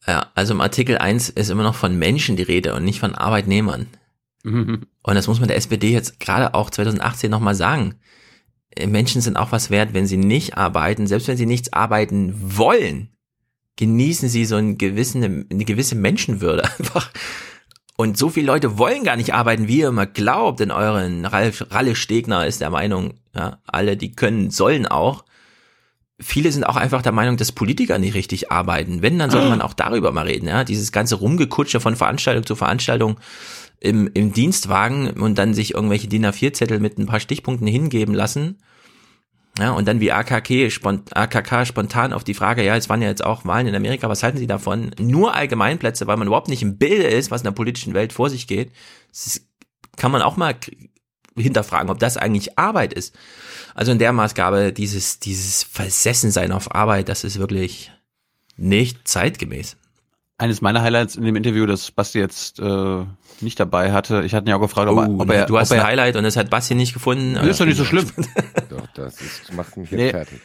Ja, 0.08 0.32
also 0.36 0.54
im 0.54 0.62
Artikel 0.62 0.98
1 0.98 1.30
ist 1.30 1.50
immer 1.50 1.64
noch 1.64 1.76
von 1.76 1.98
Menschen 1.98 2.38
die 2.38 2.44
Rede 2.44 2.74
und 2.74 2.86
nicht 2.86 3.00
von 3.00 3.14
Arbeitnehmern. 3.14 3.88
Und 4.44 5.16
das 5.16 5.28
muss 5.28 5.40
man 5.40 5.48
der 5.48 5.58
SPD 5.58 5.92
jetzt 5.92 6.20
gerade 6.20 6.54
auch 6.54 6.70
2018 6.70 7.30
nochmal 7.30 7.56
sagen. 7.56 7.96
Menschen 8.86 9.22
sind 9.22 9.38
auch 9.38 9.52
was 9.52 9.70
wert, 9.70 9.94
wenn 9.94 10.06
sie 10.06 10.18
nicht 10.18 10.58
arbeiten, 10.58 11.08
selbst 11.08 11.28
wenn 11.28 11.38
sie 11.38 11.46
nichts 11.46 11.74
arbeiten 11.74 12.34
wollen, 12.58 13.10
genießen 13.78 14.30
sie 14.30 14.46
so 14.46 14.56
einen 14.56 14.78
gewissen, 14.78 15.48
eine 15.50 15.66
gewisse 15.66 15.96
Menschenwürde 15.96 16.64
einfach. 16.78 17.12
Und 17.96 18.18
so 18.18 18.30
viele 18.30 18.48
Leute 18.48 18.78
wollen 18.78 19.04
gar 19.04 19.16
nicht 19.16 19.34
arbeiten, 19.34 19.68
wie 19.68 19.80
ihr 19.80 19.88
immer 19.88 20.06
glaubt, 20.06 20.62
in 20.62 20.72
euren 20.72 21.26
Ralf, 21.26 21.66
Ralle 21.72 21.96
Stegner 21.96 22.46
ist 22.46 22.62
der 22.62 22.70
Meinung, 22.70 23.16
ja, 23.34 23.60
alle, 23.66 23.98
die 23.98 24.12
können, 24.12 24.52
sollen 24.52 24.86
auch. 24.86 25.26
Viele 26.20 26.52
sind 26.52 26.64
auch 26.64 26.76
einfach 26.76 27.04
der 27.04 27.12
Meinung, 27.12 27.38
dass 27.38 27.52
Politiker 27.52 28.00
nicht 28.00 28.16
richtig 28.16 28.52
arbeiten. 28.52 29.04
Wenn, 29.04 29.20
dann 29.20 29.30
sollte 29.30 29.50
man 29.50 29.62
auch 29.62 29.74
darüber 29.74 30.12
mal 30.12 30.26
reden, 30.26 30.48
ja. 30.48 30.64
Dieses 30.64 30.92
ganze 30.92 31.16
Rumgekutsche 31.16 31.80
von 31.80 31.96
Veranstaltung 31.96 32.46
zu 32.46 32.56
Veranstaltung 32.56 33.20
im, 33.80 34.10
im 34.14 34.34
Dienstwagen 34.34 35.12
und 35.12 35.38
dann 35.38 35.54
sich 35.54 35.76
irgendwelche 35.76 36.08
DIN 36.08 36.26
A4-Zettel 36.26 36.80
mit 36.80 36.98
ein 36.98 37.06
paar 37.06 37.20
Stichpunkten 37.20 37.68
hingeben 37.68 38.16
lassen. 38.16 38.58
Ja, 39.60 39.72
und 39.72 39.88
dann 39.88 40.00
wie 40.00 40.12
AKK, 40.12 40.70
spont, 40.70 41.16
AKK 41.16 41.66
spontan 41.66 42.14
auf 42.14 42.24
die 42.24 42.36
Frage, 42.36 42.64
ja, 42.64 42.76
es 42.76 42.90
waren 42.90 43.02
ja 43.02 43.08
jetzt 43.08 43.26
auch 43.26 43.46
Wahlen 43.46 43.68
in 43.68 43.76
Amerika, 43.76 44.08
was 44.08 44.22
halten 44.22 44.38
Sie 44.38 44.46
davon? 44.46 44.92
Nur 45.00 45.34
Allgemeinplätze, 45.34 46.06
weil 46.06 46.18
man 46.18 46.28
überhaupt 46.28 46.50
nicht 46.50 46.62
im 46.62 46.78
Bilde 46.78 47.08
ist, 47.08 47.32
was 47.32 47.42
in 47.42 47.46
der 47.46 47.52
politischen 47.52 47.94
Welt 47.94 48.14
vor 48.14 48.30
sich 48.30 48.48
geht. 48.48 48.72
Das 49.12 49.42
kann 49.96 50.12
man 50.12 50.22
auch 50.22 50.38
mal 50.38 50.56
hinterfragen, 51.36 51.90
ob 51.90 52.00
das 52.00 52.18
eigentlich 52.18 52.58
Arbeit 52.60 52.94
ist. 52.94 53.16
Also 53.78 53.92
in 53.92 54.00
der 54.00 54.12
Maßgabe, 54.12 54.74
dieses, 54.74 55.20
dieses 55.20 55.62
Versessensein 55.62 56.52
auf 56.52 56.74
Arbeit, 56.74 57.10
das 57.10 57.24
ist 57.24 57.38
wirklich 57.38 57.92
nicht 58.56 59.08
zeitgemäß. 59.08 59.78
Eines 60.40 60.62
meiner 60.62 60.82
Highlights 60.82 61.16
in 61.16 61.24
dem 61.24 61.36
Interview, 61.36 61.68
das 61.68 61.92
Basti 61.92 62.18
jetzt 62.18 62.60
äh, 62.60 63.06
nicht 63.40 63.60
dabei 63.60 63.92
hatte, 63.92 64.24
ich 64.24 64.34
hatte 64.34 64.46
ihn 64.46 64.50
ja 64.50 64.56
auch 64.56 64.62
gefragt, 64.62 64.90
ob, 64.90 64.98
er, 64.98 65.08
Oh, 65.10 65.20
ob 65.22 65.30
er, 65.30 65.46
du 65.46 65.60
hast 65.60 65.72
ein 65.72 65.84
Highlight 65.84 66.16
und 66.16 66.24
das 66.24 66.36
hat 66.38 66.50
Basti 66.50 66.74
nicht 66.74 66.94
gefunden. 66.94 67.36
Das 67.36 67.46
ist 67.46 67.60
doch 67.60 67.68
nicht 67.68 67.78
so 67.78 67.86
schlimm. 67.86 68.10
Doch, 68.70 68.88
das 68.96 69.22
ist, 69.22 69.54
macht 69.54 69.78
mich 69.78 69.92
Nee. 69.92 70.10
fertig. 70.10 70.40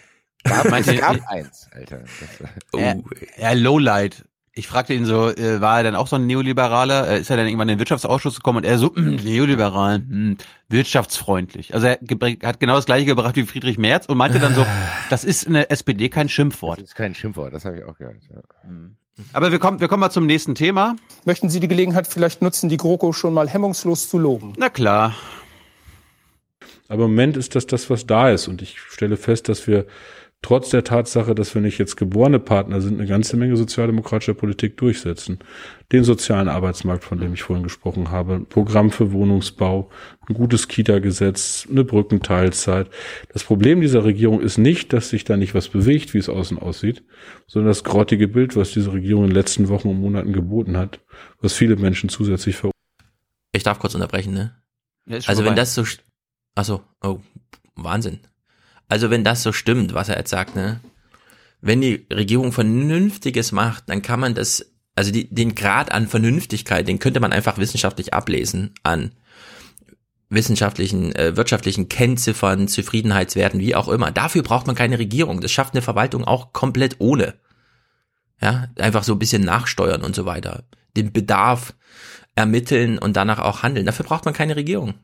Gab, 0.44 0.66
es 0.66 0.86
gab 1.00 1.26
eins, 1.28 1.68
Alter. 1.72 2.00
Das, 2.00 2.80
Er, 2.80 3.02
er 3.36 3.54
Lowlight. 3.54 4.24
Ich 4.54 4.68
fragte 4.68 4.92
ihn 4.92 5.06
so, 5.06 5.30
äh, 5.30 5.62
war 5.62 5.78
er 5.78 5.82
denn 5.82 5.94
auch 5.94 6.06
so 6.06 6.16
ein 6.16 6.26
Neoliberaler? 6.26 7.08
Äh, 7.08 7.20
ist 7.20 7.30
er 7.30 7.38
dann 7.38 7.46
irgendwann 7.46 7.70
in 7.70 7.76
den 7.76 7.78
Wirtschaftsausschuss 7.78 8.36
gekommen 8.36 8.58
und 8.58 8.64
er 8.64 8.76
so, 8.76 8.92
mm, 8.94 9.16
neoliberal, 9.24 10.00
mm, 10.00 10.36
wirtschaftsfreundlich. 10.68 11.72
Also 11.72 11.86
er 11.86 11.98
hat 12.42 12.60
genau 12.60 12.76
das 12.76 12.84
gleiche 12.84 13.06
gebracht 13.06 13.36
wie 13.36 13.44
Friedrich 13.44 13.78
Merz 13.78 14.06
und 14.06 14.18
meinte 14.18 14.40
dann 14.40 14.54
so, 14.54 14.66
das 15.10 15.24
ist 15.24 15.44
in 15.44 15.54
der 15.54 15.70
SPD 15.70 16.10
kein 16.10 16.28
Schimpfwort. 16.28 16.78
das 16.78 16.88
ist 16.88 16.94
kein 16.94 17.14
Schimpfwort, 17.14 17.54
das 17.54 17.64
habe 17.64 17.78
ich 17.78 17.84
auch 17.84 17.96
gehört. 17.96 18.16
Ja. 18.30 18.42
Aber 19.32 19.52
wir 19.52 19.58
kommen, 19.58 19.80
wir 19.80 19.88
kommen 19.88 20.00
mal 20.00 20.10
zum 20.10 20.26
nächsten 20.26 20.54
Thema. 20.54 20.96
Möchten 21.24 21.48
Sie 21.48 21.60
die 21.60 21.68
Gelegenheit 21.68 22.06
vielleicht 22.06 22.42
nutzen, 22.42 22.68
die 22.68 22.76
GroKo 22.76 23.12
schon 23.12 23.32
mal 23.32 23.48
hemmungslos 23.48 24.08
zu 24.10 24.18
loben? 24.18 24.52
Na 24.58 24.68
klar. 24.68 25.14
Aber 26.88 27.04
im 27.04 27.10
Moment 27.10 27.38
ist 27.38 27.54
das 27.54 27.66
das, 27.66 27.88
was 27.88 28.06
da 28.06 28.30
ist. 28.30 28.48
Und 28.48 28.60
ich 28.60 28.78
stelle 28.78 29.16
fest, 29.16 29.48
dass 29.48 29.66
wir 29.66 29.86
trotz 30.42 30.70
der 30.70 30.82
Tatsache, 30.84 31.34
dass 31.34 31.54
wir 31.54 31.62
nicht 31.62 31.78
jetzt 31.78 31.96
geborene 31.96 32.38
Partner 32.40 32.80
sind, 32.80 32.98
eine 32.98 33.08
ganze 33.08 33.36
Menge 33.36 33.56
sozialdemokratischer 33.56 34.34
Politik 34.34 34.76
durchsetzen. 34.76 35.38
Den 35.92 36.02
sozialen 36.04 36.48
Arbeitsmarkt, 36.48 37.04
von 37.04 37.18
dem 37.18 37.32
ich 37.34 37.42
vorhin 37.42 37.62
gesprochen 37.62 38.10
habe, 38.10 38.34
ein 38.34 38.46
Programm 38.46 38.90
für 38.90 39.12
Wohnungsbau, 39.12 39.88
ein 40.28 40.34
gutes 40.34 40.66
Kita-Gesetz, 40.68 41.68
eine 41.70 41.84
Brückenteilzeit. 41.84 42.90
Das 43.32 43.44
Problem 43.44 43.80
dieser 43.80 44.04
Regierung 44.04 44.40
ist 44.40 44.58
nicht, 44.58 44.92
dass 44.92 45.10
sich 45.10 45.24
da 45.24 45.36
nicht 45.36 45.54
was 45.54 45.68
bewegt, 45.68 46.12
wie 46.12 46.18
es 46.18 46.28
außen 46.28 46.58
aussieht, 46.58 47.04
sondern 47.46 47.68
das 47.70 47.84
grottige 47.84 48.26
Bild, 48.28 48.56
was 48.56 48.72
diese 48.72 48.92
Regierung 48.92 49.24
in 49.24 49.30
den 49.30 49.36
letzten 49.36 49.68
Wochen 49.68 49.88
und 49.88 50.00
Monaten 50.00 50.32
geboten 50.32 50.76
hat, 50.76 51.00
was 51.40 51.52
viele 51.52 51.76
Menschen 51.76 52.08
zusätzlich 52.08 52.56
ver 52.56 52.70
Ich 53.52 53.62
darf 53.62 53.78
kurz 53.78 53.94
unterbrechen, 53.94 54.34
ne? 54.34 54.56
Ja, 55.06 55.16
Also 55.26 55.38
wenn 55.42 55.46
vorbei. 55.46 55.54
das 55.54 55.74
so, 55.74 55.82
st- 55.82 56.00
ach 56.56 56.64
so, 56.64 56.82
oh, 57.02 57.20
Wahnsinn. 57.76 58.20
Also 58.92 59.08
wenn 59.08 59.24
das 59.24 59.42
so 59.42 59.52
stimmt, 59.52 59.94
was 59.94 60.10
er 60.10 60.18
jetzt 60.18 60.28
sagt, 60.28 60.54
ne? 60.54 60.82
wenn 61.62 61.80
die 61.80 62.06
Regierung 62.12 62.52
Vernünftiges 62.52 63.50
macht, 63.50 63.88
dann 63.88 64.02
kann 64.02 64.20
man 64.20 64.34
das, 64.34 64.70
also 64.94 65.10
die, 65.10 65.34
den 65.34 65.54
Grad 65.54 65.92
an 65.92 66.08
Vernünftigkeit, 66.08 66.86
den 66.86 66.98
könnte 66.98 67.18
man 67.18 67.32
einfach 67.32 67.56
wissenschaftlich 67.56 68.12
ablesen 68.12 68.74
an 68.82 69.12
wissenschaftlichen, 70.28 71.14
äh, 71.14 71.38
wirtschaftlichen 71.38 71.88
Kennziffern, 71.88 72.68
Zufriedenheitswerten, 72.68 73.60
wie 73.60 73.74
auch 73.74 73.88
immer. 73.88 74.10
Dafür 74.10 74.42
braucht 74.42 74.66
man 74.66 74.76
keine 74.76 74.98
Regierung. 74.98 75.40
Das 75.40 75.52
schafft 75.52 75.72
eine 75.72 75.80
Verwaltung 75.80 76.24
auch 76.24 76.52
komplett 76.52 76.96
ohne. 76.98 77.32
Ja, 78.42 78.66
einfach 78.76 79.04
so 79.04 79.14
ein 79.14 79.18
bisschen 79.18 79.42
nachsteuern 79.42 80.02
und 80.02 80.14
so 80.14 80.26
weiter. 80.26 80.64
Den 80.98 81.14
Bedarf 81.14 81.72
ermitteln 82.34 82.98
und 82.98 83.16
danach 83.16 83.38
auch 83.38 83.62
handeln. 83.62 83.86
Dafür 83.86 84.04
braucht 84.04 84.26
man 84.26 84.34
keine 84.34 84.54
Regierung. 84.54 84.96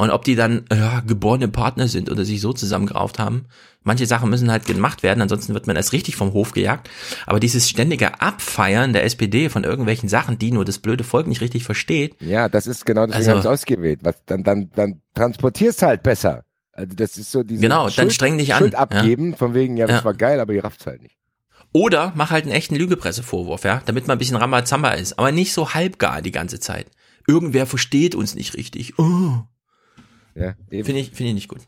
Und 0.00 0.08
ob 0.10 0.24
die 0.24 0.34
dann 0.34 0.64
ja, 0.72 1.00
geborene 1.00 1.48
Partner 1.48 1.86
sind 1.86 2.10
oder 2.10 2.24
sich 2.24 2.40
so 2.40 2.54
zusammengerauft 2.54 3.18
haben. 3.18 3.44
Manche 3.82 4.06
Sachen 4.06 4.30
müssen 4.30 4.50
halt 4.50 4.64
gemacht 4.64 5.02
werden, 5.02 5.20
ansonsten 5.20 5.52
wird 5.52 5.66
man 5.66 5.76
erst 5.76 5.92
richtig 5.92 6.16
vom 6.16 6.32
Hof 6.32 6.52
gejagt. 6.52 6.88
Aber 7.26 7.38
dieses 7.38 7.68
ständige 7.68 8.18
Abfeiern 8.22 8.94
der 8.94 9.04
SPD 9.04 9.50
von 9.50 9.62
irgendwelchen 9.62 10.08
Sachen, 10.08 10.38
die 10.38 10.52
nur 10.52 10.64
das 10.64 10.78
blöde 10.78 11.04
Volk 11.04 11.26
nicht 11.26 11.42
richtig 11.42 11.64
versteht. 11.64 12.16
Ja, 12.20 12.48
das 12.48 12.66
ist 12.66 12.86
genau 12.86 13.06
das, 13.06 13.16
Also- 13.16 13.30
also, 13.32 13.40
ich 13.42 13.52
ausgewählt. 13.52 14.00
Was, 14.02 14.14
dann, 14.24 14.42
dann, 14.42 14.70
dann 14.74 15.02
transportierst 15.14 15.82
halt 15.82 16.02
besser. 16.02 16.44
Also 16.72 16.96
das 16.96 17.18
ist 17.18 17.30
so 17.30 17.42
diese 17.42 17.60
Genau, 17.60 17.90
dann 17.90 18.10
streng 18.10 18.38
dich 18.38 18.54
an, 18.54 18.60
Schuld 18.60 18.74
abgeben, 18.76 19.36
von 19.36 19.52
wegen, 19.52 19.76
ja, 19.76 19.86
das 19.86 19.98
Ja. 20.00 20.04
war 20.06 20.14
geil, 20.14 20.40
aber 20.40 20.54
ihr 20.54 20.64
rafft's 20.64 20.86
halt 20.86 21.02
nicht. 21.02 21.18
Oder 21.72 22.14
mach 22.16 22.30
halt 22.30 22.44
einen 22.44 22.54
echten 22.54 22.74
Lügepressevorwurf, 22.74 23.64
ja, 23.64 23.82
damit 23.84 24.06
man 24.06 24.16
ein 24.16 24.18
bisschen 24.18 24.36
Rambazamba 24.38 24.92
ist, 24.92 25.18
aber 25.18 25.30
nicht 25.30 25.52
so 25.52 25.74
halbgar 25.74 26.22
die 26.22 26.32
ganze 26.32 26.58
Zeit. 26.58 26.86
Irgendwer 27.26 27.66
versteht 27.66 28.14
uns 28.14 28.34
nicht 28.34 28.56
richtig. 28.56 28.98
Oh. 28.98 29.42
Ja, 30.34 30.54
Finde 30.68 30.98
ich, 30.98 31.10
finde 31.10 31.28
ich 31.30 31.34
nicht 31.34 31.48
gut. 31.48 31.60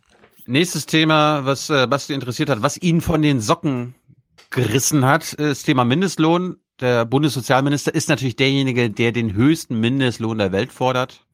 Nächstes 0.47 0.87
Thema, 0.87 1.45
was 1.45 1.71
äh, 1.71 1.87
Basti 1.87 2.15
interessiert 2.15 2.49
hat, 2.51 2.63
was 2.63 2.77
ihn 2.77 3.01
von 3.01 3.23
den 3.23 3.41
Socken 3.41 3.95
gerissen 4.51 5.05
hat, 5.05 5.33
ist 5.33 5.39
das 5.39 5.63
Thema 5.63 5.85
Mindestlohn. 5.85 6.57
Der 6.81 7.05
Bundessozialminister 7.05 7.95
ist 7.95 8.09
natürlich 8.09 8.37
derjenige, 8.37 8.91
der 8.91 9.13
den 9.13 9.35
höchsten 9.35 9.79
Mindestlohn 9.79 10.39
der 10.39 10.53
Welt 10.53 10.73
fordert. 10.73 11.25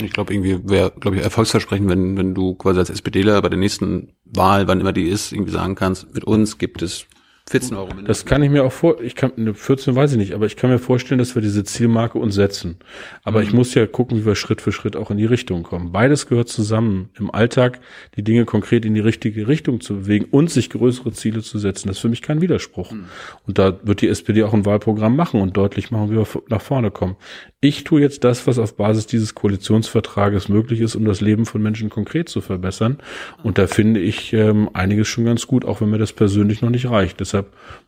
Ich 0.00 0.12
glaube, 0.12 0.32
irgendwie 0.32 0.68
wäre, 0.68 0.92
glaube 0.92 1.16
ich, 1.16 1.22
Erfolgsversprechen, 1.22 1.88
wenn, 1.88 2.16
wenn 2.16 2.34
du 2.34 2.54
quasi 2.54 2.78
als 2.78 2.90
SPDler 2.90 3.42
bei 3.42 3.48
der 3.48 3.58
nächsten 3.58 4.12
Wahl, 4.24 4.68
wann 4.68 4.80
immer 4.80 4.92
die 4.92 5.08
ist, 5.08 5.32
irgendwie 5.32 5.50
sagen 5.50 5.74
kannst, 5.74 6.14
mit 6.14 6.24
uns 6.24 6.58
gibt 6.58 6.82
es 6.82 7.06
14 7.50 7.76
Euro 7.76 7.86
Mindestlohn. 7.86 8.06
Das 8.06 8.24
kann 8.24 8.42
ich 8.42 8.50
mir 8.50 8.64
auch 8.64 8.72
vor, 8.72 9.00
ich 9.00 9.14
kann, 9.14 9.32
ne, 9.36 9.54
14 9.54 9.94
weiß 9.94 10.12
ich 10.12 10.18
nicht, 10.18 10.34
aber 10.34 10.46
ich 10.46 10.56
kann 10.56 10.70
mir 10.70 10.78
vorstellen, 10.78 11.18
dass 11.18 11.34
wir 11.34 11.42
diese 11.42 11.64
Zielmarke 11.64 12.18
uns 12.18 12.34
setzen. 12.34 12.76
Aber 13.24 13.42
ich 13.42 13.50
Mhm. 13.52 13.56
muss 13.58 13.74
ja 13.74 13.86
gucken, 13.86 14.18
wie 14.18 14.26
wir 14.26 14.34
Schritt 14.34 14.60
für 14.60 14.72
Schritt 14.72 14.96
auch 14.96 15.10
in 15.10 15.16
die 15.16 15.26
Richtung 15.26 15.62
kommen. 15.62 15.92
Beides 15.92 16.26
gehört 16.26 16.48
zusammen. 16.48 17.10
Im 17.18 17.30
Alltag 17.30 17.80
die 18.16 18.22
Dinge 18.22 18.44
konkret 18.44 18.84
in 18.84 18.94
die 18.94 19.00
richtige 19.00 19.48
Richtung 19.48 19.80
zu 19.80 19.96
bewegen 19.96 20.26
und 20.30 20.50
sich 20.50 20.70
größere 20.70 21.12
Ziele 21.12 21.42
zu 21.42 21.58
setzen. 21.58 21.88
Das 21.88 21.96
ist 21.98 22.00
für 22.02 22.08
mich 22.08 22.22
kein 22.22 22.40
Widerspruch. 22.40 22.92
Mhm. 22.92 23.04
Und 23.46 23.58
da 23.58 23.78
wird 23.82 24.00
die 24.00 24.08
SPD 24.08 24.42
auch 24.42 24.52
ein 24.54 24.66
Wahlprogramm 24.66 25.16
machen 25.16 25.40
und 25.40 25.56
deutlich 25.56 25.90
machen, 25.90 26.10
wie 26.10 26.16
wir 26.16 26.26
nach 26.48 26.60
vorne 26.62 26.90
kommen. 26.90 27.16
Ich 27.60 27.84
tue 27.84 28.00
jetzt 28.00 28.24
das, 28.24 28.46
was 28.46 28.58
auf 28.58 28.76
Basis 28.76 29.06
dieses 29.06 29.34
Koalitionsvertrages 29.34 30.48
möglich 30.48 30.80
ist, 30.80 30.94
um 30.96 31.04
das 31.04 31.20
Leben 31.20 31.46
von 31.46 31.62
Menschen 31.62 31.90
konkret 31.90 32.28
zu 32.28 32.40
verbessern. 32.40 32.98
Und 33.42 33.58
da 33.58 33.66
finde 33.66 34.00
ich 34.00 34.32
ähm, 34.32 34.70
einiges 34.72 35.08
schon 35.08 35.24
ganz 35.24 35.46
gut, 35.46 35.64
auch 35.64 35.80
wenn 35.80 35.90
mir 35.90 35.98
das 35.98 36.12
persönlich 36.12 36.62
noch 36.62 36.70
nicht 36.70 36.88
reicht. 36.90 37.20
Deshalb 37.20 37.37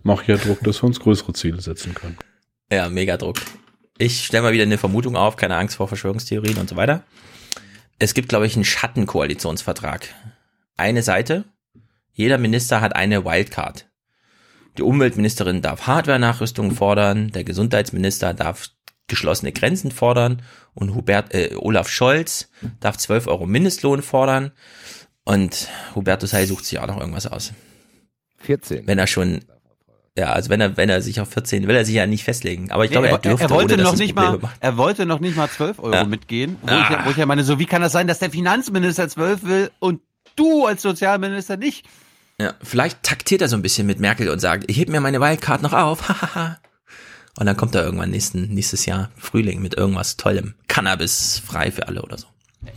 mache 0.02 0.22
ich 0.22 0.28
ja 0.28 0.36
Druck, 0.36 0.60
dass 0.62 0.82
wir 0.82 0.86
uns 0.86 1.00
größere 1.00 1.32
Ziele 1.32 1.60
setzen 1.60 1.94
können. 1.94 2.16
Ja, 2.72 2.88
mega 2.88 3.16
Druck. 3.16 3.36
Ich 3.98 4.24
stelle 4.24 4.42
mal 4.42 4.52
wieder 4.52 4.62
eine 4.62 4.78
Vermutung 4.78 5.16
auf, 5.16 5.36
keine 5.36 5.56
Angst 5.56 5.76
vor 5.76 5.88
Verschwörungstheorien 5.88 6.58
und 6.58 6.68
so 6.68 6.76
weiter. 6.76 7.04
Es 7.98 8.14
gibt, 8.14 8.30
glaube 8.30 8.46
ich, 8.46 8.54
einen 8.54 8.64
Schattenkoalitionsvertrag. 8.64 10.08
Eine 10.76 11.02
Seite, 11.02 11.44
jeder 12.12 12.38
Minister 12.38 12.80
hat 12.80 12.96
eine 12.96 13.24
Wildcard. 13.24 13.90
Die 14.78 14.82
Umweltministerin 14.82 15.60
darf 15.60 15.86
Hardware-Nachrüstung 15.86 16.70
fordern, 16.72 17.30
der 17.32 17.44
Gesundheitsminister 17.44 18.32
darf 18.32 18.70
geschlossene 19.08 19.52
Grenzen 19.52 19.90
fordern 19.90 20.42
und 20.72 20.94
Hubert, 20.94 21.34
äh, 21.34 21.54
Olaf 21.56 21.90
Scholz 21.90 22.48
darf 22.78 22.96
12 22.96 23.26
Euro 23.26 23.44
Mindestlohn 23.44 24.00
fordern 24.00 24.52
und 25.24 25.68
Hubertus 25.94 26.32
Heil 26.32 26.46
sucht 26.46 26.64
sich 26.64 26.78
auch 26.78 26.86
noch 26.86 26.98
irgendwas 26.98 27.26
aus. 27.26 27.52
14. 28.40 28.86
Wenn 28.86 28.98
er 28.98 29.06
schon, 29.06 29.40
ja, 30.16 30.32
also 30.32 30.50
wenn 30.50 30.60
er, 30.60 30.76
wenn 30.76 30.88
er 30.88 31.02
sich 31.02 31.20
auf 31.20 31.28
14, 31.30 31.66
will 31.68 31.76
er 31.76 31.84
sich 31.84 31.94
ja 31.94 32.06
nicht 32.06 32.24
festlegen. 32.24 32.70
Aber 32.70 32.84
ich 32.84 32.90
glaube, 32.90 33.06
Nee, 33.06 33.12
er 33.12 33.18
dürfte, 33.18 33.44
er 33.44 33.50
wollte 33.50 33.74
ohne, 33.74 33.82
noch 33.84 33.96
nicht 33.96 34.14
mal, 34.14 34.38
macht. 34.38 34.56
er 34.60 34.76
wollte 34.76 35.06
noch 35.06 35.20
nicht 35.20 35.36
mal 35.36 35.48
12 35.48 35.78
Euro 35.78 35.94
Ja. 35.94 36.04
mitgehen, 36.04 36.56
wo, 36.62 36.68
Ah. 36.68 36.82
ich, 36.82 36.90
ja- 36.90 37.04
wo 37.06 37.10
ich 37.10 37.16
ja 37.16 37.26
meine, 37.26 37.44
so 37.44 37.58
wie 37.58 37.66
kann 37.66 37.82
das 37.82 37.92
sein, 37.92 38.06
dass 38.06 38.18
der 38.18 38.30
Finanzminister 38.30 39.08
12 39.08 39.44
will 39.44 39.70
und 39.78 40.00
du 40.36 40.66
als 40.66 40.82
Sozialminister 40.82 41.56
nicht? 41.56 41.86
Ja, 42.38 42.54
vielleicht 42.62 43.02
taktiert 43.02 43.42
er 43.42 43.48
so 43.48 43.56
ein 43.56 43.62
bisschen 43.62 43.86
mit 43.86 44.00
Merkel 44.00 44.30
und 44.30 44.38
sagt, 44.40 44.64
ich 44.70 44.78
heb 44.78 44.88
mir 44.88 45.00
meine 45.00 45.20
Wildcard 45.20 45.60
noch 45.62 45.74
auf, 45.74 46.08
hahaha. 46.08 46.58
und 47.38 47.46
dann 47.46 47.56
kommt 47.56 47.74
er 47.74 47.84
irgendwann 47.84 48.10
nächsten, 48.10 48.48
nächstes 48.54 48.86
Jahr 48.86 49.10
Frühling 49.16 49.60
mit 49.62 49.74
irgendwas 49.76 50.16
Tollem. 50.16 50.54
Cannabis 50.66 51.40
frei 51.44 51.70
für 51.70 51.86
alle 51.88 52.02
oder 52.02 52.16
so. 52.18 52.26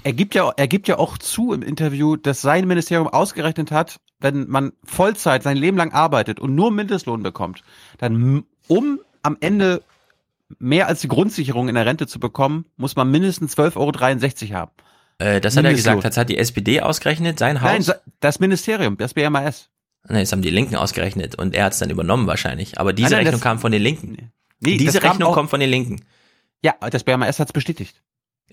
Er 0.03 0.13
gibt 0.13 0.33
ja, 0.35 0.49
er 0.55 0.67
gibt 0.67 0.87
ja 0.87 0.97
auch 0.97 1.17
zu 1.17 1.53
im 1.53 1.61
Interview, 1.61 2.15
dass 2.15 2.41
sein 2.41 2.67
Ministerium 2.67 3.07
ausgerechnet 3.07 3.71
hat, 3.71 3.99
wenn 4.19 4.47
man 4.47 4.71
Vollzeit 4.83 5.43
sein 5.43 5.57
Leben 5.57 5.77
lang 5.77 5.91
arbeitet 5.91 6.39
und 6.39 6.55
nur 6.55 6.71
Mindestlohn 6.71 7.23
bekommt, 7.23 7.63
dann 7.97 8.43
um 8.67 8.99
am 9.21 9.37
Ende 9.41 9.81
mehr 10.59 10.87
als 10.87 11.01
die 11.01 11.07
Grundsicherung 11.07 11.67
in 11.67 11.75
der 11.75 11.85
Rente 11.85 12.07
zu 12.07 12.19
bekommen, 12.19 12.65
muss 12.77 12.95
man 12.95 13.09
mindestens 13.11 13.57
12,63 13.57 13.75
Euro 14.51 14.53
haben. 14.59 14.71
Äh, 15.17 15.41
das 15.41 15.57
hat 15.57 15.65
er 15.65 15.73
gesagt, 15.73 16.03
das 16.05 16.17
hat 16.17 16.29
die 16.29 16.37
SPD 16.37 16.81
ausgerechnet, 16.81 17.39
sein 17.39 17.61
Haus. 17.61 17.87
Nein, 17.87 17.97
das 18.19 18.39
Ministerium, 18.39 18.97
das 18.97 19.13
BMAS. 19.13 19.69
Nein, 20.07 20.19
das 20.21 20.31
haben 20.31 20.41
die 20.41 20.49
Linken 20.49 20.75
ausgerechnet 20.75 21.35
und 21.35 21.55
er 21.55 21.65
hat 21.65 21.73
es 21.73 21.79
dann 21.79 21.89
übernommen 21.89 22.27
wahrscheinlich. 22.27 22.79
Aber 22.79 22.93
diese 22.93 23.05
Nein, 23.05 23.11
nein, 23.11 23.17
Rechnung 23.27 23.39
das- 23.39 23.41
kam 23.41 23.59
von 23.59 23.71
den 23.71 23.81
Linken. 23.81 24.31
Nee, 24.59 24.77
diese 24.77 25.01
Rechnung 25.03 25.29
auch- 25.29 25.33
kommt 25.33 25.49
von 25.49 25.59
den 25.59 25.69
Linken. 25.69 26.03
Ja, 26.61 26.73
das 26.89 27.03
BMAS 27.03 27.39
hat 27.39 27.49
es 27.49 27.53
bestätigt. 27.53 28.01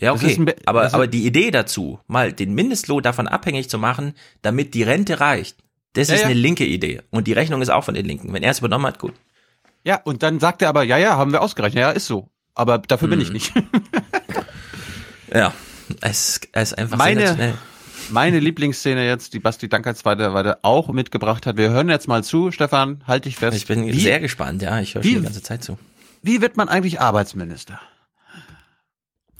Ja, 0.00 0.12
okay. 0.12 0.34
ein 0.38 0.44
Be- 0.46 0.56
aber, 0.66 0.86
ist- 0.86 0.94
aber 0.94 1.06
die 1.06 1.26
Idee 1.26 1.50
dazu, 1.50 2.00
mal 2.06 2.32
den 2.32 2.54
Mindestlohn 2.54 3.02
davon 3.02 3.28
abhängig 3.28 3.68
zu 3.70 3.78
machen, 3.78 4.14
damit 4.42 4.74
die 4.74 4.82
Rente 4.82 5.20
reicht, 5.20 5.56
das 5.92 6.08
Ja, 6.08 6.14
ist 6.14 6.20
ja. 6.22 6.26
eine 6.28 6.34
linke 6.38 6.64
Idee. 6.64 7.02
Und 7.10 7.26
die 7.26 7.32
Rechnung 7.32 7.60
ist 7.62 7.68
auch 7.70 7.84
von 7.84 7.94
den 7.94 8.06
Linken. 8.06 8.32
Wenn 8.32 8.42
er 8.42 8.50
es 8.52 8.60
übernommen 8.60 8.86
hat, 8.86 8.98
gut. 8.98 9.12
Ja, 9.84 9.96
und 9.96 10.22
dann 10.22 10.40
sagt 10.40 10.62
er 10.62 10.68
aber, 10.68 10.82
ja, 10.84 10.98
ja, 10.98 11.16
haben 11.16 11.32
wir 11.32 11.42
ausgerechnet. 11.42 11.80
Ja, 11.80 11.90
ist 11.90 12.06
so. 12.06 12.28
Aber 12.54 12.78
dafür 12.78 13.08
bin 13.08 13.18
Mhm. 13.18 13.24
ich 13.24 13.32
nicht. 13.32 13.52
Ja, 15.32 15.52
es, 16.00 16.40
es 16.52 16.72
ist 16.72 16.78
einfach 16.78 16.98
Meine, 16.98 17.54
meine 18.10 18.40
Lieblingsszene 18.40 19.06
jetzt, 19.06 19.32
die 19.34 19.38
Basti 19.38 19.68
Dankert 19.68 20.04
weiter, 20.04 20.58
auch 20.62 20.88
mitgebracht 20.88 21.46
hat. 21.46 21.56
Wir 21.56 21.70
hören 21.70 21.88
jetzt 21.88 22.08
mal 22.08 22.24
zu. 22.24 22.50
Stefan, 22.50 23.02
halt 23.06 23.24
dich 23.26 23.36
fest. 23.36 23.56
Ich 23.56 23.66
bin 23.66 23.86
wie, 23.86 24.00
sehr 24.00 24.18
gespannt, 24.20 24.62
ja. 24.62 24.80
Ich 24.80 24.94
höre 24.94 25.02
schon 25.04 25.14
die 25.14 25.20
ganze 25.22 25.42
Zeit 25.42 25.62
zu. 25.62 25.78
Wie 26.22 26.40
wird 26.40 26.56
man 26.56 26.68
eigentlich 26.68 27.00
Arbeitsminister? 27.00 27.80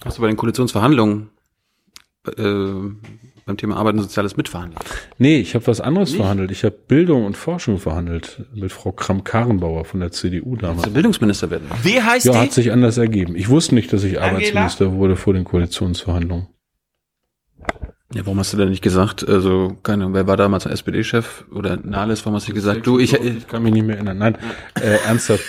Hast 0.05 0.19
du 0.19 0.23
bei 0.23 0.29
den 0.29 0.37
Koalitionsverhandlungen 0.37 1.31
äh, 2.27 2.33
beim 3.47 3.57
Thema 3.57 3.77
Arbeit 3.77 3.95
und 3.95 4.03
Soziales 4.03 4.37
mitverhandelt? 4.37 4.81
Nee, 5.19 5.39
ich 5.39 5.55
habe 5.55 5.67
was 5.67 5.81
anderes 5.81 6.11
Nicht? 6.11 6.20
verhandelt. 6.20 6.51
Ich 6.51 6.65
habe 6.65 6.77
Bildung 6.89 7.25
und 7.27 7.37
Forschung 7.37 7.79
verhandelt 7.79 8.45
mit 8.55 8.73
Frau 8.73 8.93
Kramp-Karrenbauer 8.93 9.85
von 9.85 10.01
der 10.01 10.11
CDU 10.12 10.57
damals. 10.57 10.83
Du 10.83 10.91
Bildungsminister 10.93 11.51
werden? 11.51 11.69
Wie 11.83 12.01
heißt 12.01 12.27
Ja, 12.27 12.33
die? 12.33 12.39
hat 12.39 12.53
sich 12.53 12.73
anders 12.73 12.97
ergeben. 12.99 13.37
Ich 13.37 13.49
wusste 13.49 13.75
nicht, 13.75 13.93
dass 13.93 14.03
ich 14.05 14.19
Angela? 14.20 14.37
Arbeitsminister 14.37 14.93
wurde 14.93 15.17
vor 15.17 15.35
den 15.35 15.45
Koalitionsverhandlungen. 15.45 16.47
Ja, 18.12 18.27
warum 18.27 18.41
hast 18.41 18.53
du 18.53 18.57
denn 18.57 18.70
nicht 18.70 18.83
gesagt, 18.83 19.29
also, 19.29 19.77
keine 19.85 20.03
Ahnung, 20.03 20.15
wer 20.15 20.27
war 20.27 20.37
damals 20.37 20.65
der 20.65 20.73
SPD-Chef 20.73 21.45
oder 21.53 21.77
Nahles, 21.77 22.25
warum 22.27 22.35
hast 22.35 22.49
du 22.49 22.53
nicht 22.53 22.57
gesagt, 22.57 22.85
du, 22.85 22.99
ich, 22.99 23.12
ich 23.15 23.47
kann 23.47 23.62
mich 23.62 23.73
nicht 23.73 23.87
mehr 23.87 23.97
erinnern. 23.97 24.19
Nein, 24.19 24.39
äh, 24.81 24.97
ernsthaft. 25.07 25.45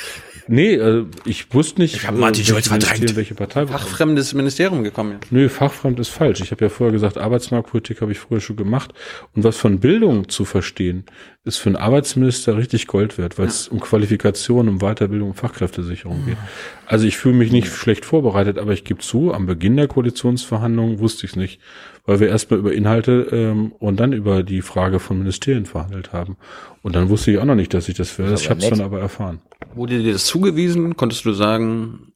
Nee, 0.52 0.74
äh, 0.74 1.06
ich 1.24 1.54
wusste 1.54 1.80
nicht, 1.80 1.96
Ich 1.96 2.08
hab 2.08 2.18
Martin 2.18 2.44
Schulz 2.44 2.68
verdrängt. 2.68 3.16
Welche 3.16 3.36
Partei 3.36 3.66
fachfremdes 3.66 4.34
Ministerium 4.34 4.84
gekommen. 4.84 5.18
Nö, 5.30 5.48
fachfremd 5.48 5.98
ist 5.98 6.10
falsch. 6.10 6.42
Ich 6.42 6.52
habe 6.52 6.66
ja 6.66 6.70
vorher 6.70 6.92
gesagt, 6.92 7.18
Arbeitsmarktpolitik 7.18 8.02
habe 8.02 8.12
ich 8.12 8.20
früher 8.20 8.42
schon 8.42 8.58
gemacht. 8.58 8.94
Und 9.34 9.46
was 9.46 9.56
von 9.56 9.80
Bildung 9.80 10.28
zu 10.28 10.44
verstehen, 10.44 11.06
ist 11.44 11.58
für 11.58 11.70
einen 11.70 11.76
Arbeitsminister 11.76 12.56
richtig 12.56 12.86
Gold 12.86 13.18
wert, 13.18 13.40
weil 13.40 13.48
es 13.48 13.68
um 13.68 13.80
Qualifikation, 13.80 14.70
um 14.70 14.78
Weiterbildung, 14.80 15.30
um 15.30 15.36
Fachkräftesicherung 15.36 16.24
geht. 16.26 16.38
Also 16.86 17.08
ich 17.08 17.18
fühle 17.18 17.36
mich 17.36 17.52
nicht 17.52 17.68
schlecht 17.68 18.06
vorbereitet, 18.06 18.60
aber 18.60 18.74
ich 18.74 18.84
gebe 18.84 19.00
zu, 19.00 19.34
am 19.34 19.48
Beginn 19.48 19.76
der 19.76 19.88
Koalitionsverhandlungen 19.88 21.00
wusste 21.00 21.26
ich 21.26 21.32
es 21.32 21.36
nicht, 21.36 21.60
weil 22.06 22.20
wir 22.20 22.28
erstmal 22.30 22.60
über 22.60 22.74
Inhalte 22.74 23.28
ähm, 23.32 23.72
und 23.80 24.00
dann 24.00 24.14
über 24.14 24.44
die 24.44 24.62
Frage 24.62 25.00
von 25.00 25.18
Ministerien 25.18 25.66
verhandelt 25.66 26.14
haben. 26.14 26.38
Und 26.84 26.96
dann 26.96 27.10
wusste 27.10 27.32
ich 27.32 27.40
auch 27.40 27.46
noch 27.46 27.56
nicht, 27.56 27.74
dass 27.74 27.90
ich 27.90 27.96
das 27.96 28.20
ist 28.20 28.42
Ich 28.42 28.50
habe 28.50 28.62
es 28.62 28.70
dann 28.70 28.82
aber 28.82 29.00
erfahren. 29.00 29.42
Wurde 29.74 29.98
dir 29.98 30.14
das 30.14 30.26
zugewiesen? 30.26 30.96
Konntest 30.96 31.26
du 31.26 31.34
sagen, 31.34 32.14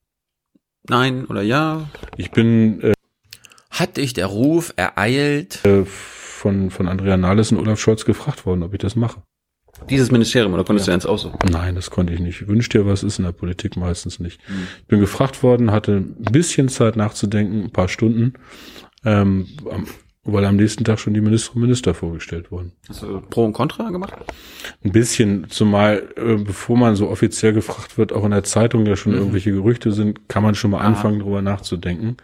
nein 0.87 1.25
oder 1.25 1.41
ja? 1.41 1.89
Ich 2.15 2.29
bin 2.29 2.79
äh, 2.81 2.93
Hat 3.71 3.97
dich 3.97 4.13
der 4.13 4.27
Ruf 4.27 4.71
ereilt? 4.75 5.65
äh, 5.65 5.85
von, 6.45 6.69
von 6.69 6.87
Andrea 6.87 7.17
Nahles 7.17 7.51
und 7.51 7.57
Olaf 7.57 7.79
Scholz 7.79 8.05
gefragt 8.05 8.45
worden, 8.45 8.61
ob 8.61 8.71
ich 8.73 8.77
das 8.79 8.95
mache. 8.95 9.23
Dieses 9.89 10.11
Ministerium, 10.11 10.53
oder 10.53 10.63
konntest 10.63 10.87
du 10.87 10.91
eins 10.91 11.03
aussuchen? 11.07 11.39
Nein, 11.51 11.73
das 11.73 11.89
konnte 11.89 12.13
ich 12.13 12.19
nicht. 12.19 12.47
Wünsch 12.47 12.69
dir 12.69 12.85
was, 12.85 13.01
ist 13.01 13.17
in 13.17 13.25
der 13.25 13.31
Politik 13.31 13.75
meistens 13.77 14.19
nicht. 14.19 14.39
Ich 14.81 14.85
bin 14.85 14.99
gefragt 14.99 15.41
worden, 15.41 15.71
hatte 15.71 15.93
ein 15.97 16.31
bisschen 16.31 16.69
Zeit 16.69 16.97
nachzudenken, 16.97 17.63
ein 17.63 17.71
paar 17.71 17.87
Stunden. 17.87 18.33
Ähm, 19.03 19.47
weil 20.23 20.45
am 20.45 20.55
nächsten 20.55 20.83
Tag 20.83 20.99
schon 20.99 21.15
die 21.15 21.21
Ministerinnen 21.21 21.63
und 21.63 21.67
Minister 21.69 21.95
vorgestellt 21.95 22.51
wurden. 22.51 22.73
Hast 22.89 23.01
du 23.01 23.21
Pro 23.21 23.43
und 23.43 23.53
Contra 23.53 23.89
gemacht? 23.89 24.13
Ein 24.83 24.91
bisschen, 24.91 25.47
zumal 25.49 26.03
äh, 26.15 26.35
bevor 26.35 26.77
man 26.77 26.95
so 26.95 27.09
offiziell 27.09 27.53
gefragt 27.53 27.97
wird, 27.97 28.13
auch 28.13 28.23
in 28.23 28.31
der 28.31 28.43
Zeitung 28.43 28.85
ja 28.85 28.95
schon 28.95 29.13
Mhm. 29.13 29.17
irgendwelche 29.17 29.51
Gerüchte 29.51 29.91
sind, 29.91 30.29
kann 30.29 30.43
man 30.43 30.53
schon 30.53 30.69
mal 30.71 30.79
Aha. 30.81 30.89
anfangen, 30.89 31.19
darüber 31.19 31.41
nachzudenken. 31.41 32.17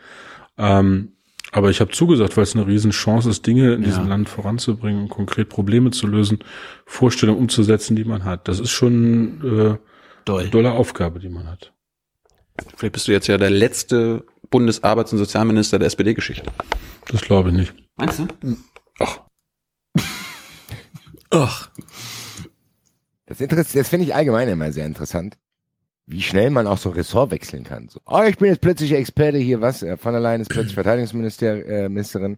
Ähm, 0.60 1.14
aber 1.52 1.70
ich 1.70 1.82
habe 1.82 1.92
zugesagt, 1.92 2.38
weil 2.38 2.44
es 2.44 2.56
eine 2.56 2.66
Riesenchance 2.66 3.30
ist, 3.30 3.46
Dinge 3.46 3.74
in 3.74 3.82
Ja. 3.82 3.88
diesem 3.90 4.08
Land 4.08 4.30
voranzubringen, 4.30 5.10
konkret 5.10 5.50
Probleme 5.50 5.92
zu 5.92 6.08
lösen, 6.08 6.40
Vorstellungen 6.86 7.40
umzusetzen, 7.40 7.96
die 7.96 8.06
man 8.06 8.24
hat. 8.24 8.48
Das 8.48 8.60
ist 8.60 8.72
schon 8.72 9.42
äh, 9.44 9.78
Doll. 10.26 10.42
eine 10.42 10.50
dolle 10.50 10.72
Aufgabe, 10.72 11.20
die 11.20 11.30
man 11.30 11.48
hat. 11.48 11.74
Vielleicht 12.76 12.94
bist 12.94 13.08
du 13.08 13.12
jetzt 13.12 13.28
ja 13.28 13.38
der 13.38 13.50
letzte 13.50 14.26
Bundesarbeits- 14.50 15.12
und 15.14 15.18
Sozialminister 15.18 15.80
der 15.80 15.88
SPD-Geschichte. 15.88 16.52
Das 17.08 17.22
glaube 17.22 17.50
ich 17.50 17.56
nicht. 17.56 17.74
Meinst 17.98 18.20
du? 18.20 18.28
Ach. 21.30 21.70
Das, 23.26 23.40
interess- 23.40 23.74
das 23.74 23.90
finde 23.90 24.06
ich 24.06 24.14
allgemein 24.16 24.48
immer 24.50 24.72
sehr 24.72 24.86
interessant, 24.86 25.38
wie 26.08 26.22
schnell 26.22 26.50
man 26.50 26.68
auch 26.68 26.78
so 26.78 26.90
Ressort 26.90 27.32
wechseln 27.32 27.64
kann. 27.64 27.88
So, 27.90 28.00
oh, 28.06 28.24
ich 28.28 28.38
bin 28.38 28.50
jetzt 28.50 28.62
plötzlich 28.62 28.92
Experte 28.94 29.38
hier, 29.38 29.62
was? 29.62 29.82
Äh, 29.84 29.98
Von 29.98 30.14
der 30.14 30.22
Leyen 30.22 30.42
ist 30.42 30.50
plötzlich 30.50 30.74
Verteidigungsministerin. 30.76 32.38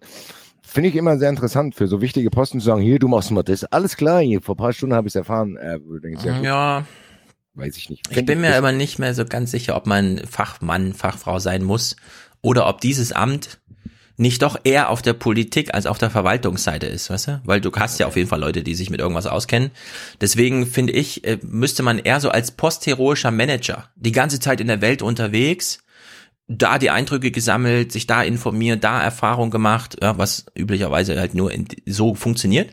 Finde 0.61 0.89
ich 0.89 0.95
immer 0.95 1.17
sehr 1.17 1.29
interessant, 1.29 1.75
für 1.75 1.87
so 1.87 2.01
wichtige 2.01 2.29
Posten 2.29 2.59
zu 2.59 2.65
sagen, 2.65 2.81
hier, 2.81 2.97
du 2.99 3.07
machst 3.07 3.31
mal 3.31 3.43
das. 3.43 3.63
Alles 3.65 3.97
klar, 3.97 4.21
hier, 4.21 4.41
vor 4.41 4.55
ein 4.55 4.57
paar 4.57 4.73
Stunden 4.73 4.95
habe 4.95 5.07
ich 5.07 5.11
es 5.11 5.15
erfahren. 5.15 5.57
Äh, 5.57 5.79
ja, 6.23 6.41
Ja, 6.41 6.85
weiß 7.55 7.77
ich 7.77 7.89
nicht. 7.89 8.03
ich 8.09 8.15
Find 8.15 8.27
bin 8.27 8.41
mir 8.41 8.55
aber 8.55 8.71
nicht 8.71 8.97
mehr 8.99 9.13
so 9.13 9.25
ganz 9.25 9.51
sicher, 9.51 9.75
ob 9.75 9.87
man 9.87 10.19
Fachmann, 10.19 10.93
Fachfrau 10.93 11.39
sein 11.39 11.63
muss 11.63 11.95
oder 12.41 12.67
ob 12.67 12.81
dieses 12.81 13.11
Amt 13.11 13.59
nicht 14.15 14.41
doch 14.41 14.59
eher 14.63 14.89
auf 14.89 15.01
der 15.01 15.13
Politik 15.13 15.73
als 15.73 15.85
auf 15.85 15.97
der 15.97 16.09
Verwaltungsseite 16.09 16.85
ist, 16.85 17.09
weißt 17.09 17.27
du? 17.27 17.41
Weil 17.45 17.61
du 17.61 17.71
hast 17.71 17.99
ja 17.99 18.07
auf 18.07 18.15
jeden 18.15 18.29
Fall 18.29 18.39
Leute, 18.39 18.63
die 18.63 18.75
sich 18.75 18.89
mit 18.89 18.99
irgendwas 18.99 19.25
auskennen. 19.25 19.71
Deswegen 20.21 20.67
finde 20.67 20.93
ich, 20.93 21.23
äh, 21.25 21.39
müsste 21.41 21.81
man 21.81 21.99
eher 21.99 22.19
so 22.19 22.29
als 22.29 22.51
postheroischer 22.51 23.31
Manager 23.31 23.89
die 23.95 24.11
ganze 24.11 24.39
Zeit 24.39 24.61
in 24.61 24.67
der 24.67 24.81
Welt 24.81 25.01
unterwegs, 25.01 25.79
da 26.47 26.77
die 26.77 26.89
Eindrücke 26.89 27.31
gesammelt, 27.31 27.91
sich 27.91 28.05
da 28.05 28.21
informiert, 28.21 28.83
da 28.83 29.01
Erfahrung 29.01 29.49
gemacht, 29.49 29.97
ja, 30.01 30.17
was 30.17 30.45
üblicherweise 30.55 31.19
halt 31.19 31.33
nur 31.33 31.51
in, 31.51 31.67
so 31.85 32.13
funktioniert. 32.15 32.71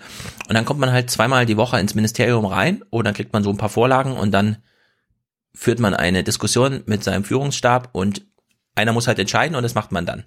Und 0.48 0.54
dann 0.54 0.64
kommt 0.64 0.80
man 0.80 0.92
halt 0.92 1.10
zweimal 1.10 1.46
die 1.46 1.56
Woche 1.56 1.78
ins 1.80 1.94
Ministerium 1.94 2.44
rein 2.44 2.82
oder 2.90 3.04
dann 3.04 3.14
kriegt 3.14 3.32
man 3.32 3.44
so 3.44 3.50
ein 3.50 3.56
paar 3.56 3.68
Vorlagen 3.68 4.12
und 4.12 4.32
dann 4.32 4.58
führt 5.54 5.78
man 5.78 5.94
eine 5.94 6.24
Diskussion 6.24 6.82
mit 6.86 7.02
seinem 7.04 7.24
Führungsstab 7.24 7.90
und 7.92 8.26
einer 8.74 8.92
muss 8.92 9.06
halt 9.06 9.18
entscheiden 9.18 9.56
und 9.56 9.62
das 9.62 9.74
macht 9.74 9.92
man 9.92 10.06
dann. 10.06 10.24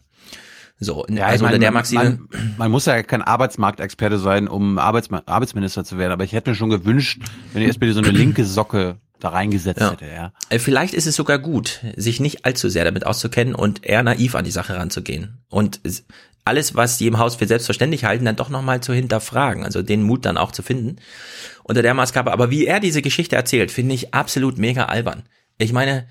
So, 0.83 1.05
Ja, 1.09 1.25
also 1.27 1.43
meine, 1.45 1.55
unter 1.55 1.59
der 1.59 1.71
man- 1.71 1.79
Maxime. 1.81 2.03
Man, 2.03 2.55
man 2.57 2.71
muss 2.71 2.85
ja 2.85 3.01
kein 3.03 3.21
Arbeitsmarktexperte 3.21 4.17
sein, 4.19 4.47
um 4.47 4.77
Arbeitsma 4.77 5.23
Arbeitsminister 5.25 5.83
zu 5.83 5.97
werden, 5.97 6.11
aber 6.11 6.23
ich 6.23 6.33
hätte 6.33 6.49
mir 6.51 6.55
schon 6.55 6.69
gewünscht, 6.69 7.21
wenn 7.53 7.61
die 7.63 7.69
SPD 7.69 7.91
so 7.93 7.99
eine 7.99 8.11
linke 8.11 8.45
Socke 8.45 8.97
da 9.19 9.29
reingesetzt 9.29 9.79
Ja. 9.79 9.91
hätte, 9.91 10.05
ja. 10.05 10.33
Äh, 10.49 10.59
Vielleicht 10.59 10.93
ist 10.93 11.07
es 11.07 11.15
sogar 11.15 11.39
gut, 11.39 11.79
sich 11.95 12.19
nicht 12.19 12.45
allzu 12.45 12.67
sehr 12.69 12.83
damit 12.83 13.05
auszukennen 13.05 13.55
und 13.55 13.85
eher 13.85 14.03
naiv 14.03 14.35
an 14.35 14.43
die 14.43 14.51
Sache 14.51 14.75
ranzugehen. 14.75 15.37
Und 15.49 15.79
es- 15.83 16.05
alles, 16.45 16.75
was 16.75 16.97
die 16.97 17.07
im 17.07 17.19
Haus 17.19 17.35
für 17.35 17.47
selbstverständlich 17.47 18.03
halten, 18.03 18.25
dann 18.25 18.35
doch 18.35 18.49
nochmal 18.49 18.81
zu 18.81 18.91
hinterfragen. 18.93 19.63
Also 19.63 19.81
den 19.81 20.03
Mut 20.03 20.25
dann 20.25 20.35
auch 20.37 20.51
zu 20.51 20.61
finden. 20.61 20.97
Unter 21.63 21.81
der 21.81 21.93
Maßgabe. 21.93 22.33
Aber 22.33 22.49
wie 22.49 22.65
er 22.65 22.81
diese 22.81 23.01
Geschichte 23.01 23.37
erzählt, 23.37 23.71
finde 23.71 23.95
ich 23.95 24.13
absolut 24.13 24.57
mega 24.57 24.87
albern. 24.87 25.23
Ich 25.57 25.71
meine, 25.71 26.05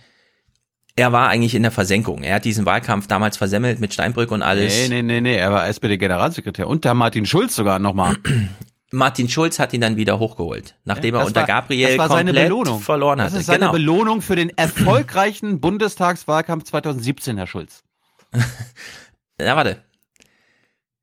er 0.96 1.12
war 1.12 1.28
eigentlich 1.28 1.54
in 1.54 1.62
der 1.62 1.70
Versenkung. 1.72 2.22
Er 2.22 2.36
hat 2.36 2.44
diesen 2.44 2.66
Wahlkampf 2.66 3.06
damals 3.06 3.36
versemmelt 3.36 3.80
mit 3.80 3.94
Steinbrück 3.94 4.30
und 4.30 4.42
alles. 4.42 4.74
Nee, 4.74 4.88
nee, 4.88 5.02
nee, 5.02 5.20
nee, 5.20 5.36
er 5.36 5.50
war 5.52 5.66
SPD-Generalsekretär 5.68 6.68
und 6.68 6.84
der 6.84 6.94
Martin 6.94 7.26
Schulz 7.26 7.56
sogar 7.56 7.78
nochmal. 7.78 8.16
Martin 8.94 9.30
Schulz 9.30 9.58
hat 9.58 9.72
ihn 9.72 9.80
dann 9.80 9.96
wieder 9.96 10.18
hochgeholt, 10.18 10.74
nachdem 10.84 11.14
er 11.14 11.20
Das 11.20 11.28
unter 11.28 11.40
war- 11.40 11.46
Gabriel 11.46 11.96
das 11.96 12.08
komplett 12.08 12.68
verloren 12.82 13.18
Das 13.18 13.28
hatte. 13.32 13.40
ist 13.40 13.46
seine 13.46 13.60
genau. 13.60 13.72
Belohnung 13.72 14.20
für 14.20 14.36
den 14.36 14.50
erfolgreichen 14.50 15.60
Bundestagswahlkampf 15.62 16.64
2017, 16.64 17.38
Herr 17.38 17.46
Schulz. 17.46 17.84
Na, 19.38 19.56
warte. 19.56 19.82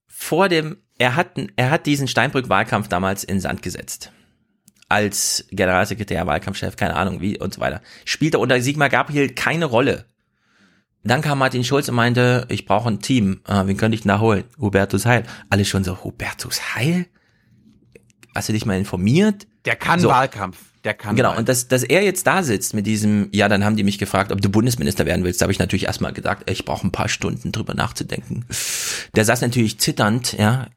Vor 0.05 0.49
dem, 0.49 0.77
er 0.99 1.15
hat, 1.15 1.31
er 1.55 1.71
hat 1.71 1.87
diesen 1.87 2.07
Steinbrück-Wahlkampf 2.07 2.89
damals 2.89 3.23
in 3.23 3.39
Sand 3.39 3.63
gesetzt. 3.63 4.11
Als 4.89 5.45
Generalsekretär, 5.51 6.25
Wahlkampfchef, 6.25 6.75
keine 6.75 6.95
Ahnung 6.95 7.21
wie 7.21 7.37
und 7.39 7.53
so 7.53 7.61
weiter. 7.61 7.81
Spielte 8.05 8.39
unter 8.39 8.59
Sigmar 8.61 8.89
Gabriel 8.89 9.29
keine 9.29 9.65
Rolle. 9.65 10.05
Dann 11.03 11.21
kam 11.21 11.37
Martin 11.39 11.63
Schulz 11.63 11.87
und 11.87 11.95
meinte, 11.95 12.45
ich 12.49 12.65
brauche 12.65 12.89
ein 12.89 12.99
Team. 12.99 13.39
Ah, 13.45 13.67
wen 13.67 13.77
könnte 13.77 13.95
ich 13.95 14.01
denn 14.01 14.09
da 14.09 14.19
holen? 14.19 14.43
Hubertus 14.59 15.05
Heil. 15.05 15.23
Alle 15.49 15.63
schon 15.63 15.83
so, 15.83 16.03
Hubertus 16.03 16.75
Heil? 16.75 17.05
Hast 18.35 18.49
du 18.49 18.53
dich 18.53 18.65
mal 18.65 18.77
informiert? 18.77 19.47
Der 19.65 19.75
kann 19.75 19.99
So. 19.99 20.09
Wahlkampf. 20.09 20.57
Der 20.83 20.93
kann 20.93 21.15
Genau, 21.15 21.29
Wahlkampf. 21.29 21.39
und 21.39 21.49
dass, 21.49 21.67
dass 21.67 21.83
er 21.83 22.03
jetzt 22.03 22.25
da 22.27 22.41
sitzt 22.43 22.73
mit 22.73 22.85
diesem, 22.87 23.29
ja, 23.31 23.47
dann 23.49 23.63
haben 23.63 23.75
die 23.75 23.83
mich 23.83 23.97
gefragt, 23.97 24.31
ob 24.31 24.41
du 24.41 24.49
Bundesminister 24.49 25.05
werden 25.05 25.23
willst. 25.23 25.41
Da 25.41 25.43
habe 25.45 25.51
ich 25.51 25.59
natürlich 25.59 25.85
erstmal 25.85 26.13
gesagt, 26.13 26.49
ich 26.49 26.65
brauche 26.65 26.87
ein 26.87 26.91
paar 26.91 27.09
Stunden 27.09 27.51
drüber 27.51 27.73
nachzudenken. 27.75 28.45
Der 29.15 29.25
saß 29.25 29.41
natürlich 29.41 29.79
zitternd, 29.79 30.33
ja, 30.37 30.67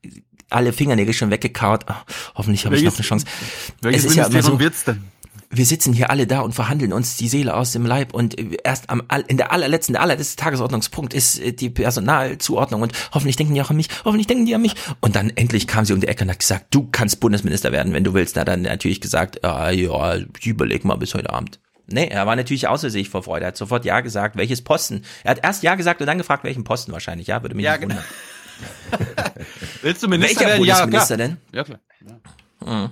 alle 0.52 0.72
Fingernägel 0.72 1.14
schon 1.14 1.30
weggekaut. 1.30 1.84
Ach, 1.86 2.04
hoffentlich 2.34 2.64
habe 2.64 2.76
ich 2.76 2.82
noch 2.82 2.94
eine 2.94 3.02
Chance. 3.02 3.26
es 3.82 4.04
ist 4.04 4.16
ja 4.16 4.26
immer 4.26 4.42
so, 4.42 4.58
wird's 4.58 4.84
denn? 4.84 5.02
wir 5.52 5.66
sitzen 5.66 5.92
hier 5.92 6.10
alle 6.10 6.26
da 6.26 6.40
und 6.40 6.54
verhandeln 6.54 6.92
uns 6.92 7.16
die 7.16 7.28
Seele 7.28 7.54
aus 7.54 7.72
dem 7.72 7.84
Leib 7.84 8.14
und 8.14 8.36
erst 8.64 8.88
am 8.88 9.02
in 9.28 9.36
der 9.36 9.52
allerletzten, 9.52 9.92
der 9.92 10.02
allerletzte 10.02 10.36
Tagesordnungspunkt 10.36 11.12
ist 11.12 11.38
äh, 11.38 11.52
die 11.52 11.68
Personalzuordnung 11.68 12.80
und 12.82 12.92
hoffentlich 13.12 13.36
denken 13.36 13.54
die 13.54 13.60
auch 13.60 13.70
an 13.70 13.76
mich, 13.76 13.88
hoffentlich 14.04 14.26
denken 14.26 14.46
die 14.46 14.54
an 14.54 14.62
mich. 14.62 14.74
Und 15.00 15.14
dann 15.14 15.30
endlich 15.30 15.66
kam 15.66 15.84
sie 15.84 15.92
um 15.92 16.00
die 16.00 16.08
Ecke 16.08 16.24
und 16.24 16.30
hat 16.30 16.38
gesagt, 16.38 16.66
du 16.70 16.88
kannst 16.90 17.20
Bundesminister 17.20 17.70
werden, 17.70 17.92
wenn 17.92 18.02
du 18.04 18.14
willst. 18.14 18.36
Na, 18.36 18.44
dann 18.44 18.62
natürlich 18.62 19.02
gesagt, 19.02 19.44
ah, 19.44 19.70
ja, 19.70 20.16
ich 20.16 20.46
überleg 20.46 20.84
mal 20.84 20.96
bis 20.96 21.14
heute 21.14 21.30
Abend. 21.30 21.60
Nee, 21.86 22.06
er 22.06 22.26
war 22.26 22.36
natürlich 22.36 22.68
außer 22.68 22.88
sich 22.88 23.10
vor 23.10 23.22
Freude. 23.22 23.44
Er 23.44 23.48
hat 23.48 23.56
sofort 23.56 23.84
Ja 23.84 24.00
gesagt, 24.00 24.36
welches 24.36 24.62
Posten. 24.62 25.02
Er 25.24 25.32
hat 25.32 25.40
erst 25.44 25.62
Ja 25.62 25.74
gesagt 25.74 26.00
und 26.00 26.06
dann 26.06 26.16
gefragt, 26.16 26.44
welchen 26.44 26.64
Posten 26.64 26.92
wahrscheinlich. 26.92 27.26
Ja, 27.26 27.42
würde 27.42 27.54
mich 27.54 27.64
Ja, 27.64 27.72
nicht 27.72 27.88
genau. 27.88 28.00
Willst 29.82 30.02
du 30.02 30.08
Minister 30.08 30.40
Welcher 30.40 30.50
werden? 30.52 30.64
Ja, 30.64 30.84
Bundesminister 30.84 31.16
klar. 31.16 31.28
denn? 31.28 31.36
Ja, 31.52 31.64
klar. 31.64 31.80
Mhm. 32.64 32.90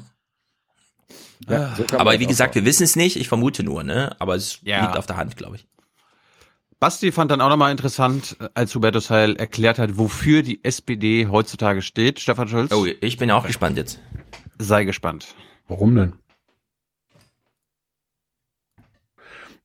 Ja, 1.49 1.75
so 1.75 1.85
kann 1.85 1.99
man 1.99 2.01
Aber 2.09 2.19
wie 2.21 2.25
auch 2.25 2.29
gesagt, 2.29 2.55
wir 2.55 2.65
wissen 2.65 2.83
es 2.85 2.97
nicht. 2.97 3.17
Ich 3.17 3.29
vermute 3.29 3.63
nur, 3.63 3.83
ne? 3.83 4.15
Aber 4.19 4.35
es 4.35 4.59
Ja. 4.63 4.83
liegt 4.85 4.97
auf 4.97 5.07
der 5.07 5.17
Hand, 5.17 5.37
glaube 5.37 5.57
ich. 5.57 5.67
Basti 6.79 7.13
fand 7.13 7.31
dann 7.31 7.41
auch 7.43 7.49
nochmal 7.51 7.71
interessant, 7.73 8.37
als 8.55 8.75
Hubertus 8.75 9.11
Heil 9.11 9.37
erklärt 9.37 9.79
hat, 9.79 9.99
wofür 9.99 10.43
die 10.43 10.65
SPD 10.65 11.27
heutzutage 11.29 11.83
steht. 11.83 12.21
Stefan 12.21 12.49
Schulz. 12.49 12.73
Oh, 12.73 12.87
ich 12.87 13.19
bin 13.19 13.31
auch 13.31 13.47
gespannt 13.47 13.77
jetzt. 13.77 14.01
Sei 14.59 14.85
gespannt. 14.85 15.35
Warum 15.69 15.95
denn? 15.95 16.13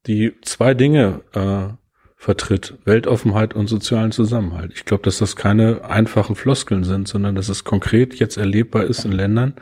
Die 0.07 0.33
zwei 0.41 0.73
Dinge 0.73 1.21
äh, 1.33 1.73
vertritt, 2.25 2.73
Weltoffenheit 2.85 3.53
und 3.53 3.67
sozialen 3.67 4.11
Zusammenhalt. 4.11 4.71
Ich 4.73 4.85
glaube, 4.85 5.03
dass 5.03 5.19
das 5.19 5.35
keine 5.35 5.85
einfachen 5.85 6.35
Floskeln 6.35 6.83
sind, 6.83 7.07
sondern 7.07 7.35
dass 7.35 7.49
es 7.49 7.63
konkret 7.63 8.15
jetzt 8.15 8.37
erlebbar 8.37 8.85
ist 8.85 9.05
in 9.05 9.11
Ländern, 9.11 9.53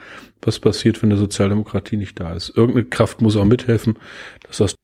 was 0.42 0.62
passiert, 0.62 1.04
wenn 1.04 1.12
eine 1.12 1.20
Sozialdemokratie 1.20 1.98
nicht 1.98 2.22
da 2.22 2.34
ist. 2.34 2.56
Irgendeine 2.56 2.86
Kraft 2.86 3.22
muss 3.22 3.36
auch 3.36 3.44
mithelfen, 3.44 4.00
dass 4.48 4.58
das 4.58 4.76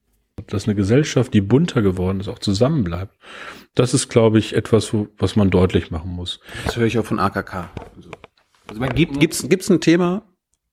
dass 0.48 0.67
eine 0.67 0.75
Gesellschaft, 0.75 1.33
die 1.33 1.41
bunter 1.41 1.82
geworden 1.82 2.22
ist, 2.22 2.27
auch 2.27 2.40
zusammenbleibt. 2.40 3.14
Das 3.75 3.93
ist, 3.93 4.09
glaube 4.09 4.40
ich, 4.40 4.56
etwas, 4.56 4.93
wo, 4.93 5.08
was 5.17 5.35
man 5.35 5.49
deutlich 5.49 5.91
machen 5.91 6.11
muss. 6.11 6.40
Das 6.66 6.77
höre 6.77 6.85
ich 6.85 6.98
auch 6.98 7.06
von 7.06 7.19
AKK. 7.19 7.69
Also 7.95 8.09
gibt 8.95 9.19
gibt's 9.19 9.48
gibt's 9.48 9.69
ein 9.69 9.80
Thema, 9.80 10.24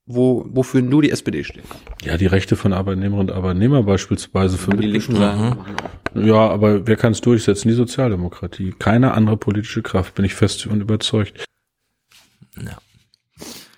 wo 0.07 0.47
wofür 0.49 0.83
nur 0.83 1.03
die 1.03 1.11
SPD 1.11 1.43
steht? 1.45 1.65
Ja, 2.03 2.17
die 2.17 2.27
Rechte 2.27 2.57
von 2.57 2.73
Arbeitnehmerinnen 2.73 3.31
und 3.31 3.37
Arbeitnehmer 3.37 3.83
beispielsweise 3.83 4.57
für 4.57 4.71
Die 4.77 4.87
Linken 4.87 5.17
sagen, 5.17 5.59
Ja, 6.15 6.49
aber 6.49 6.87
wer 6.87 6.97
kann 6.97 7.13
es 7.13 7.21
durchsetzen? 7.21 7.69
Die 7.69 7.75
Sozialdemokratie. 7.75 8.75
Keine 8.79 9.13
andere 9.15 9.37
politische 9.37 9.83
Kraft, 9.83 10.15
bin 10.15 10.25
ich 10.25 10.35
fest 10.35 10.67
und 10.67 10.81
überzeugt. 10.81 11.45
Ja. 12.57 12.79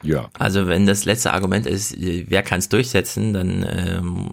Ja. 0.02 0.30
Also 0.38 0.68
wenn 0.68 0.86
das 0.86 1.04
letzte 1.06 1.32
Argument 1.32 1.66
ist, 1.66 1.96
äh, 1.96 2.26
wer 2.28 2.42
kann 2.42 2.60
es 2.60 2.68
durchsetzen, 2.68 3.32
dann 3.32 3.66
ähm, 3.68 4.30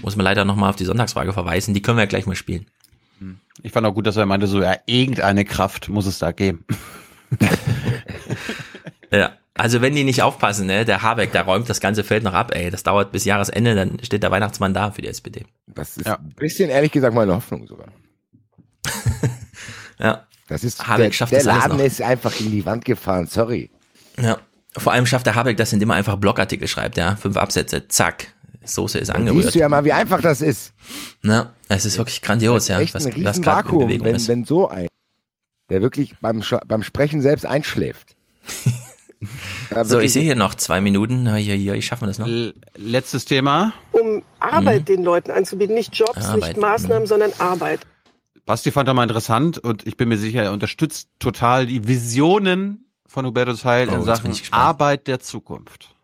muss 0.00 0.16
man 0.16 0.24
leider 0.24 0.44
nochmal 0.44 0.70
auf 0.70 0.76
die 0.76 0.86
Sonntagsfrage 0.86 1.32
verweisen. 1.32 1.74
Die 1.74 1.82
können 1.82 1.98
wir 1.98 2.04
ja 2.04 2.08
gleich 2.08 2.26
mal 2.26 2.36
spielen. 2.36 2.66
Ich 3.62 3.72
fand 3.72 3.86
auch 3.86 3.92
gut, 3.92 4.06
dass 4.06 4.16
er 4.16 4.24
meinte, 4.24 4.46
so, 4.46 4.62
ja, 4.62 4.76
irgendeine 4.86 5.44
Kraft 5.44 5.90
muss 5.90 6.06
es 6.06 6.18
da 6.18 6.32
geben. 6.32 6.64
Ja. 9.12 9.32
Also 9.54 9.80
wenn 9.82 9.94
die 9.94 10.04
nicht 10.04 10.22
aufpassen, 10.22 10.66
ne, 10.66 10.84
der 10.84 11.02
Habeck, 11.02 11.32
der 11.32 11.42
räumt 11.42 11.68
das 11.68 11.80
ganze 11.80 12.04
Feld 12.04 12.22
noch 12.22 12.34
ab, 12.34 12.54
ey. 12.54 12.70
Das 12.70 12.82
dauert 12.82 13.12
bis 13.12 13.24
Jahresende, 13.24 13.74
dann 13.74 13.98
steht 14.02 14.22
der 14.22 14.30
Weihnachtsmann 14.30 14.72
da 14.74 14.90
für 14.92 15.02
die 15.02 15.08
SPD. 15.08 15.44
Das 15.66 15.96
ist 15.96 16.06
ein 16.06 16.32
bisschen, 16.36 16.70
ehrlich 16.70 16.92
gesagt, 16.92 17.14
meine 17.14 17.34
Hoffnung 17.34 17.66
sogar. 17.66 17.88
Ja. 19.98 20.26
Das 20.48 20.64
ist, 20.64 20.88
Habeck 20.88 21.10
der, 21.10 21.12
schafft 21.12 21.32
der 21.32 21.40
das 21.40 21.48
alles 21.48 21.62
Laden 21.64 21.76
noch. 21.76 21.84
ist 21.84 22.00
einfach 22.00 22.40
in 22.40 22.50
die 22.50 22.64
Wand 22.64 22.84
gefahren, 22.86 23.26
sorry. 23.26 23.70
Ja. 24.18 24.38
Vor 24.76 24.92
allem 24.92 25.04
schafft 25.04 25.26
der 25.26 25.34
Habeck 25.34 25.58
das, 25.58 25.72
indem 25.74 25.90
er 25.90 25.96
einfach 25.96 26.16
Blogartikel 26.16 26.66
schreibt, 26.68 26.96
ja. 26.96 27.16
Fünf 27.16 27.36
Absätze, 27.36 27.86
zack. 27.88 28.28
Soße 28.64 28.98
ist 28.98 29.06
Siehst 29.08 29.16
angerührt. 29.16 29.54
du 29.54 29.58
ja 29.58 29.68
mal, 29.68 29.84
wie 29.84 29.92
einfach 29.92 30.20
das 30.20 30.40
ist. 30.40 30.72
Ja, 31.22 31.52
es 31.68 31.84
ist 31.84 31.98
wirklich 31.98 32.22
grandios, 32.22 32.68
ja. 32.68 32.80
Echt 32.80 32.94
Was, 32.94 33.06
ein 33.06 33.24
was 33.24 33.44
Vakuum, 33.44 33.88
wenn, 33.90 34.14
ist. 34.14 34.28
wenn 34.28 34.44
so 34.44 34.68
ein 34.68 34.88
der 35.70 35.82
wirklich 35.82 36.14
beim, 36.20 36.42
beim 36.66 36.82
Sprechen 36.82 37.20
selbst 37.22 37.46
einschläft. 37.46 38.16
so, 39.82 39.98
ich 40.00 40.12
sehe 40.12 40.22
hier 40.22 40.36
noch 40.36 40.54
zwei 40.54 40.80
Minuten. 40.80 41.34
Hier, 41.36 41.54
hier, 41.54 41.74
ich 41.74 41.86
schaffe 41.86 42.06
das 42.06 42.18
noch. 42.18 42.28
Letztes 42.76 43.24
Thema. 43.26 43.74
Um 43.92 44.22
Arbeit 44.38 44.82
mhm. 44.82 44.84
den 44.86 45.04
Leuten 45.04 45.30
anzubieten, 45.30 45.74
nicht 45.74 45.94
Jobs, 45.94 46.24
Arbeit. 46.24 46.48
nicht 46.48 46.56
Maßnahmen, 46.56 47.02
mhm. 47.02 47.06
sondern 47.06 47.32
Arbeit. 47.38 47.80
Basti 48.46 48.70
fand 48.70 48.88
er 48.88 48.94
mal 48.94 49.02
interessant 49.02 49.58
und 49.58 49.86
ich 49.86 49.96
bin 49.96 50.08
mir 50.08 50.16
sicher, 50.16 50.42
er 50.42 50.52
unterstützt 50.52 51.10
total 51.18 51.66
die 51.66 51.86
Visionen 51.86 52.90
von 53.06 53.26
Hubertus 53.26 53.64
Heil 53.64 53.88
oh, 53.90 53.94
in 53.94 54.02
Sachen 54.02 54.34
Arbeit 54.50 55.06
der 55.06 55.20
Zukunft. 55.20 55.94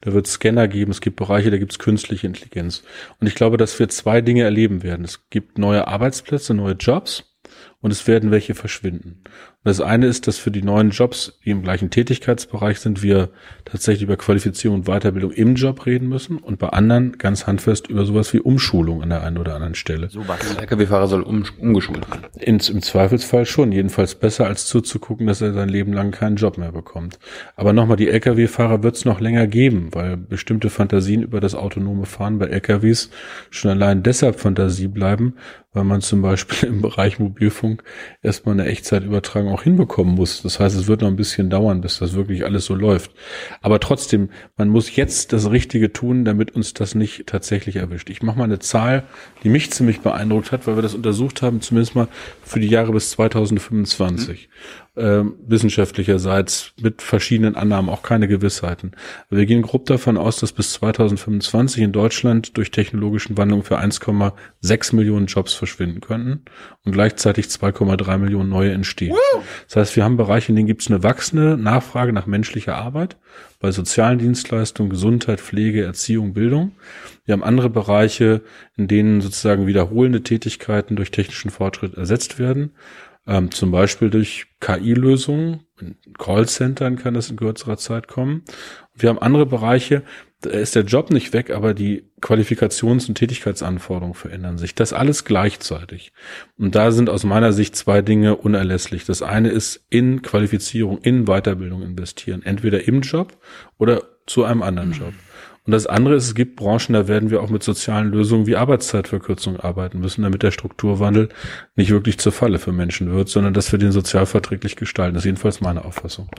Da 0.00 0.12
wird 0.12 0.26
Scanner 0.26 0.66
geben, 0.66 0.90
es 0.90 1.00
gibt 1.00 1.16
Bereiche, 1.16 1.50
da 1.50 1.58
gibt 1.58 1.72
es 1.72 1.78
künstliche 1.78 2.26
Intelligenz. 2.26 2.82
Und 3.20 3.26
ich 3.26 3.34
glaube, 3.34 3.56
dass 3.56 3.78
wir 3.78 3.88
zwei 3.88 4.20
Dinge 4.20 4.42
erleben 4.42 4.82
werden. 4.82 5.04
Es 5.04 5.28
gibt 5.28 5.58
neue 5.58 5.86
Arbeitsplätze, 5.86 6.54
neue 6.54 6.74
Jobs 6.74 7.29
und 7.82 7.90
es 7.90 8.06
werden 8.06 8.30
welche 8.30 8.54
verschwinden. 8.54 9.22
Das 9.62 9.80
eine 9.82 10.06
ist, 10.06 10.26
dass 10.26 10.38
für 10.38 10.50
die 10.50 10.62
neuen 10.62 10.88
Jobs, 10.88 11.38
die 11.44 11.50
im 11.50 11.62
gleichen 11.62 11.90
Tätigkeitsbereich 11.90 12.80
sind, 12.80 13.02
wir 13.02 13.28
tatsächlich 13.66 14.04
über 14.04 14.16
Qualifizierung 14.16 14.78
und 14.78 14.86
Weiterbildung 14.86 15.32
im 15.32 15.54
Job 15.54 15.84
reden 15.84 16.08
müssen 16.08 16.38
und 16.38 16.58
bei 16.58 16.68
anderen 16.70 17.18
ganz 17.18 17.46
handfest 17.46 17.88
über 17.88 18.06
sowas 18.06 18.32
wie 18.32 18.40
Umschulung 18.40 19.02
an 19.02 19.10
der 19.10 19.22
einen 19.22 19.36
oder 19.36 19.54
anderen 19.54 19.74
Stelle. 19.74 20.08
So 20.08 20.26
was. 20.26 20.38
Der 20.54 20.60
LKW-Fahrer 20.60 21.08
soll 21.08 21.22
um, 21.22 21.44
umgeschult 21.58 22.10
werden. 22.10 22.24
Ins, 22.38 22.70
Im 22.70 22.80
Zweifelsfall 22.80 23.44
schon. 23.44 23.70
Jedenfalls 23.72 24.14
besser, 24.14 24.46
als 24.46 24.64
zuzugucken, 24.64 25.26
dass 25.26 25.42
er 25.42 25.52
sein 25.52 25.68
Leben 25.68 25.92
lang 25.92 26.10
keinen 26.10 26.36
Job 26.36 26.56
mehr 26.56 26.72
bekommt. 26.72 27.18
Aber 27.54 27.74
nochmal, 27.74 27.98
die 27.98 28.08
LKW-Fahrer 28.08 28.82
wird 28.82 28.96
es 28.96 29.04
noch 29.04 29.20
länger 29.20 29.46
geben, 29.46 29.88
weil 29.92 30.16
bestimmte 30.16 30.70
Fantasien 30.70 31.22
über 31.22 31.40
das 31.40 31.54
autonome 31.54 32.06
Fahren 32.06 32.38
bei 32.38 32.46
LKWs 32.46 33.10
schon 33.50 33.70
allein 33.70 34.02
deshalb 34.02 34.40
Fantasie 34.40 34.88
bleiben, 34.88 35.34
weil 35.72 35.84
man 35.84 36.00
zum 36.00 36.22
Beispiel 36.22 36.68
im 36.68 36.82
Bereich 36.82 37.18
Mobilfunk 37.18 37.82
erstmal 38.22 38.54
eine 38.54 38.66
Echtzeitübertragung 38.66 39.52
auch 39.52 39.62
hinbekommen 39.62 40.14
muss. 40.14 40.42
Das 40.42 40.58
heißt, 40.58 40.76
es 40.76 40.86
wird 40.86 41.02
noch 41.02 41.08
ein 41.08 41.16
bisschen 41.16 41.50
dauern, 41.50 41.80
bis 41.80 41.98
das 41.98 42.14
wirklich 42.14 42.44
alles 42.44 42.64
so 42.64 42.74
läuft. 42.74 43.12
Aber 43.60 43.80
trotzdem, 43.80 44.30
man 44.56 44.68
muss 44.68 44.94
jetzt 44.94 45.32
das 45.32 45.50
Richtige 45.50 45.92
tun, 45.92 46.24
damit 46.24 46.54
uns 46.54 46.74
das 46.74 46.94
nicht 46.94 47.26
tatsächlich 47.26 47.76
erwischt. 47.76 48.10
Ich 48.10 48.22
mache 48.22 48.38
mal 48.38 48.44
eine 48.44 48.58
Zahl, 48.58 49.04
die 49.42 49.48
mich 49.48 49.70
ziemlich 49.70 50.00
beeindruckt 50.00 50.52
hat, 50.52 50.66
weil 50.66 50.76
wir 50.76 50.82
das 50.82 50.94
untersucht 50.94 51.42
haben, 51.42 51.60
zumindest 51.60 51.94
mal 51.94 52.08
für 52.42 52.60
die 52.60 52.68
Jahre 52.68 52.92
bis 52.92 53.10
2025. 53.10 54.48
Mhm 54.48 54.90
äh, 54.96 55.22
wissenschaftlicherseits 55.46 56.72
mit 56.80 57.02
verschiedenen 57.02 57.54
Annahmen, 57.54 57.88
auch 57.88 58.02
keine 58.02 58.28
Gewissheiten. 58.28 58.92
Wir 59.28 59.46
gehen 59.46 59.62
grob 59.62 59.86
davon 59.86 60.16
aus, 60.16 60.36
dass 60.36 60.52
bis 60.52 60.72
2025 60.74 61.82
in 61.82 61.92
Deutschland 61.92 62.56
durch 62.56 62.70
technologischen 62.70 63.36
Wandlung 63.36 63.62
für 63.62 63.78
1,6 63.78 64.94
Millionen 64.94 65.26
Jobs 65.26 65.54
verschwinden 65.60 66.00
könnten 66.00 66.42
und 66.84 66.90
gleichzeitig 66.90 67.46
2,3 67.46 68.18
Millionen 68.18 68.48
neue 68.48 68.72
entstehen. 68.72 69.14
Das 69.68 69.76
heißt, 69.76 69.96
wir 69.96 70.02
haben 70.02 70.16
Bereiche, 70.16 70.50
in 70.50 70.56
denen 70.56 70.66
gibt 70.66 70.82
es 70.82 70.88
eine 70.88 71.04
wachsende 71.04 71.56
Nachfrage 71.56 72.12
nach 72.12 72.26
menschlicher 72.26 72.74
Arbeit, 72.74 73.16
bei 73.60 73.70
sozialen 73.70 74.18
Dienstleistungen, 74.18 74.90
Gesundheit, 74.90 75.40
Pflege, 75.40 75.84
Erziehung, 75.84 76.32
Bildung. 76.32 76.72
Wir 77.24 77.34
haben 77.34 77.44
andere 77.44 77.70
Bereiche, 77.70 78.42
in 78.76 78.88
denen 78.88 79.20
sozusagen 79.20 79.68
wiederholende 79.68 80.22
Tätigkeiten 80.22 80.96
durch 80.96 81.12
technischen 81.12 81.50
Fortschritt 81.50 81.94
ersetzt 81.94 82.40
werden 82.40 82.72
ähm, 83.26 83.50
zum 83.50 83.70
Beispiel 83.70 84.10
durch 84.10 84.46
KI-Lösungen. 84.60 85.60
In 85.80 85.96
Callcentern 86.18 86.96
kann 86.96 87.14
das 87.14 87.30
in 87.30 87.36
kürzerer 87.36 87.76
Zeit 87.76 88.08
kommen. 88.08 88.42
wir 88.94 89.08
haben 89.08 89.18
andere 89.18 89.46
Bereiche, 89.46 90.02
ist 90.46 90.74
der 90.74 90.84
Job 90.84 91.10
nicht 91.10 91.32
weg, 91.32 91.50
aber 91.50 91.74
die 91.74 92.04
Qualifikations- 92.20 93.08
und 93.08 93.14
Tätigkeitsanforderungen 93.16 94.14
verändern 94.14 94.58
sich. 94.58 94.74
Das 94.74 94.92
alles 94.92 95.24
gleichzeitig. 95.24 96.12
Und 96.56 96.74
da 96.74 96.92
sind 96.92 97.10
aus 97.10 97.24
meiner 97.24 97.52
Sicht 97.52 97.76
zwei 97.76 98.02
Dinge 98.02 98.36
unerlässlich. 98.36 99.04
Das 99.04 99.22
eine 99.22 99.50
ist 99.50 99.84
in 99.90 100.22
Qualifizierung, 100.22 100.98
in 100.98 101.26
Weiterbildung 101.26 101.82
investieren. 101.82 102.42
Entweder 102.42 102.86
im 102.86 103.02
Job 103.02 103.36
oder 103.78 104.02
zu 104.26 104.44
einem 104.44 104.62
anderen 104.62 104.92
Job. 104.92 105.12
Und 105.66 105.72
das 105.72 105.86
andere 105.86 106.14
ist, 106.14 106.24
es 106.24 106.34
gibt 106.34 106.56
Branchen, 106.56 106.94
da 106.94 107.06
werden 107.06 107.30
wir 107.30 107.42
auch 107.42 107.50
mit 107.50 107.62
sozialen 107.62 108.10
Lösungen 108.10 108.46
wie 108.46 108.56
Arbeitszeitverkürzung 108.56 109.60
arbeiten 109.60 110.00
müssen, 110.00 110.22
damit 110.22 110.42
der 110.42 110.52
Strukturwandel 110.52 111.28
nicht 111.76 111.90
wirklich 111.90 112.18
zur 112.18 112.32
Falle 112.32 112.58
für 112.58 112.72
Menschen 112.72 113.12
wird, 113.12 113.28
sondern 113.28 113.52
dass 113.52 113.70
wir 113.70 113.78
den 113.78 113.92
sozialverträglich 113.92 114.76
gestalten. 114.76 115.14
Das 115.14 115.22
ist 115.22 115.26
jedenfalls 115.26 115.60
meine 115.60 115.84
Auffassung. 115.84 116.30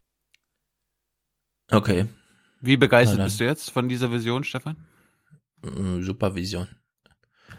Okay. 1.72 2.08
Wie 2.62 2.78
begeistert 2.78 3.24
bist 3.24 3.40
du 3.40 3.44
jetzt 3.44 3.72
von 3.72 3.90
dieser 3.90 4.12
Vision, 4.12 4.44
Stefan? 4.44 4.78
Mm, 5.64 6.02
super 6.02 6.36
Vision. 6.36 6.68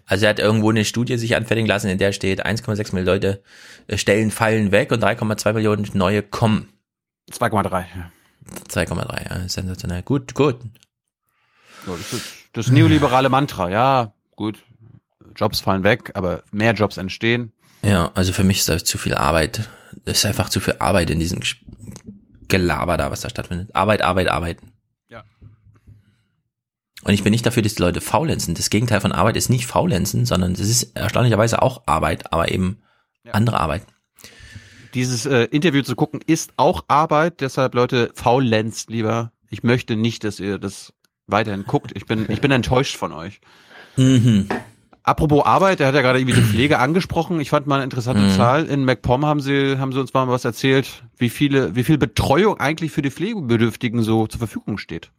Also 0.06 0.26
er 0.26 0.30
hat 0.30 0.38
irgendwo 0.38 0.70
eine 0.70 0.84
Studie 0.84 1.16
sich 1.16 1.36
anfertigen 1.36 1.68
lassen, 1.68 1.88
in 1.88 1.98
der 1.98 2.12
steht 2.12 2.44
1,6 2.44 2.94
Millionen 2.94 3.06
Leute 3.06 3.42
äh, 3.86 3.96
Stellen 3.98 4.30
fallen 4.30 4.72
weg 4.72 4.92
und 4.92 5.02
3,2 5.02 5.52
Millionen 5.52 5.88
neue 5.94 6.22
kommen. 6.22 6.68
2,3. 7.30 7.84
Ja. 7.96 8.12
2,3, 8.68 9.30
ja, 9.30 9.48
sensationell. 9.48 10.02
Gut, 10.02 10.34
gut. 10.34 10.56
Ja, 11.86 11.92
das 11.96 12.12
ist 12.12 12.26
das 12.52 12.68
neoliberale 12.68 13.28
Mantra, 13.28 13.70
ja, 13.70 14.14
gut. 14.36 14.58
Jobs 15.36 15.60
fallen 15.60 15.84
weg, 15.84 16.10
aber 16.14 16.42
mehr 16.50 16.74
Jobs 16.74 16.96
entstehen. 16.96 17.52
Ja, 17.82 18.10
also 18.14 18.32
für 18.32 18.44
mich 18.44 18.58
ist 18.58 18.68
da 18.68 18.78
zu 18.78 18.98
viel 18.98 19.14
Arbeit. 19.14 19.68
Es 20.04 20.18
ist 20.18 20.26
einfach 20.26 20.48
zu 20.48 20.60
viel 20.60 20.76
Arbeit 20.78 21.10
in 21.10 21.18
diesem 21.18 21.40
Gelaber 22.48 22.96
da, 22.96 23.10
was 23.10 23.22
da 23.22 23.30
stattfindet. 23.30 23.74
Arbeit, 23.74 24.02
Arbeit, 24.02 24.28
arbeiten. 24.28 24.71
Ja. 25.12 25.24
Und 27.04 27.12
ich 27.12 27.22
bin 27.22 27.32
nicht 27.32 27.44
dafür, 27.44 27.62
dass 27.62 27.74
die 27.74 27.82
Leute 27.82 28.00
faulenzen. 28.00 28.54
Das 28.54 28.70
Gegenteil 28.70 29.00
von 29.00 29.12
Arbeit 29.12 29.36
ist 29.36 29.50
nicht 29.50 29.66
faulenzen, 29.66 30.24
sondern 30.24 30.52
es 30.52 30.60
ist 30.60 30.96
erstaunlicherweise 30.96 31.60
auch 31.60 31.82
Arbeit, 31.86 32.32
aber 32.32 32.50
eben 32.50 32.78
ja. 33.24 33.32
andere 33.32 33.60
Arbeit. 33.60 33.84
Dieses 34.94 35.26
äh, 35.26 35.44
Interview 35.44 35.82
zu 35.82 35.96
gucken 35.96 36.20
ist 36.26 36.52
auch 36.56 36.84
Arbeit, 36.88 37.40
deshalb 37.40 37.74
Leute, 37.74 38.10
faulenzt 38.14 38.88
lieber. 38.88 39.32
Ich 39.50 39.62
möchte 39.62 39.96
nicht, 39.96 40.24
dass 40.24 40.40
ihr 40.40 40.58
das 40.58 40.94
weiterhin 41.26 41.64
guckt. 41.64 41.92
Ich 41.94 42.06
bin, 42.06 42.30
ich 42.30 42.40
bin 42.40 42.50
enttäuscht 42.50 42.96
von 42.96 43.12
euch. 43.12 43.40
Mhm. 43.96 44.48
Apropos 45.04 45.44
Arbeit, 45.44 45.80
der 45.80 45.88
hat 45.88 45.94
ja 45.94 46.02
gerade 46.02 46.20
irgendwie 46.20 46.36
die 46.36 46.42
Pflege 46.50 46.78
angesprochen. 46.78 47.40
Ich 47.40 47.50
fand 47.50 47.66
mal 47.66 47.76
eine 47.76 47.84
interessante 47.84 48.22
mhm. 48.22 48.36
Zahl. 48.36 48.66
In 48.66 48.84
MacPom 48.84 49.26
haben 49.26 49.40
sie, 49.40 49.78
haben 49.78 49.92
sie 49.92 50.00
uns 50.00 50.14
mal 50.14 50.28
was 50.28 50.44
erzählt, 50.44 51.04
wie 51.16 51.28
viele, 51.28 51.74
wie 51.74 51.84
viel 51.84 51.98
Betreuung 51.98 52.60
eigentlich 52.60 52.92
für 52.92 53.02
die 53.02 53.10
Pflegebedürftigen 53.10 54.02
so 54.02 54.26
zur 54.26 54.38
Verfügung 54.38 54.78
steht. 54.78 55.10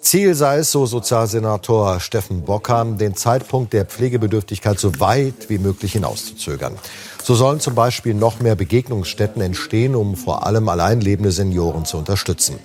Ziel 0.00 0.34
sei 0.34 0.58
es, 0.58 0.72
so 0.72 0.86
Sozialsenator 0.86 2.00
Steffen 2.00 2.42
Bockham, 2.42 2.96
den 2.96 3.14
Zeitpunkt 3.16 3.74
der 3.74 3.84
Pflegebedürftigkeit 3.84 4.78
so 4.78 4.98
weit 4.98 5.50
wie 5.50 5.58
möglich 5.58 5.92
hinauszuzögern. 5.92 6.74
So 7.22 7.34
sollen 7.34 7.60
zum 7.60 7.74
Beispiel 7.74 8.14
noch 8.14 8.40
mehr 8.40 8.54
Begegnungsstätten 8.54 9.42
entstehen, 9.42 9.94
um 9.94 10.16
vor 10.16 10.46
allem 10.46 10.70
alleinlebende 10.70 11.32
Senioren 11.32 11.84
zu 11.84 11.98
unterstützen. 11.98 12.58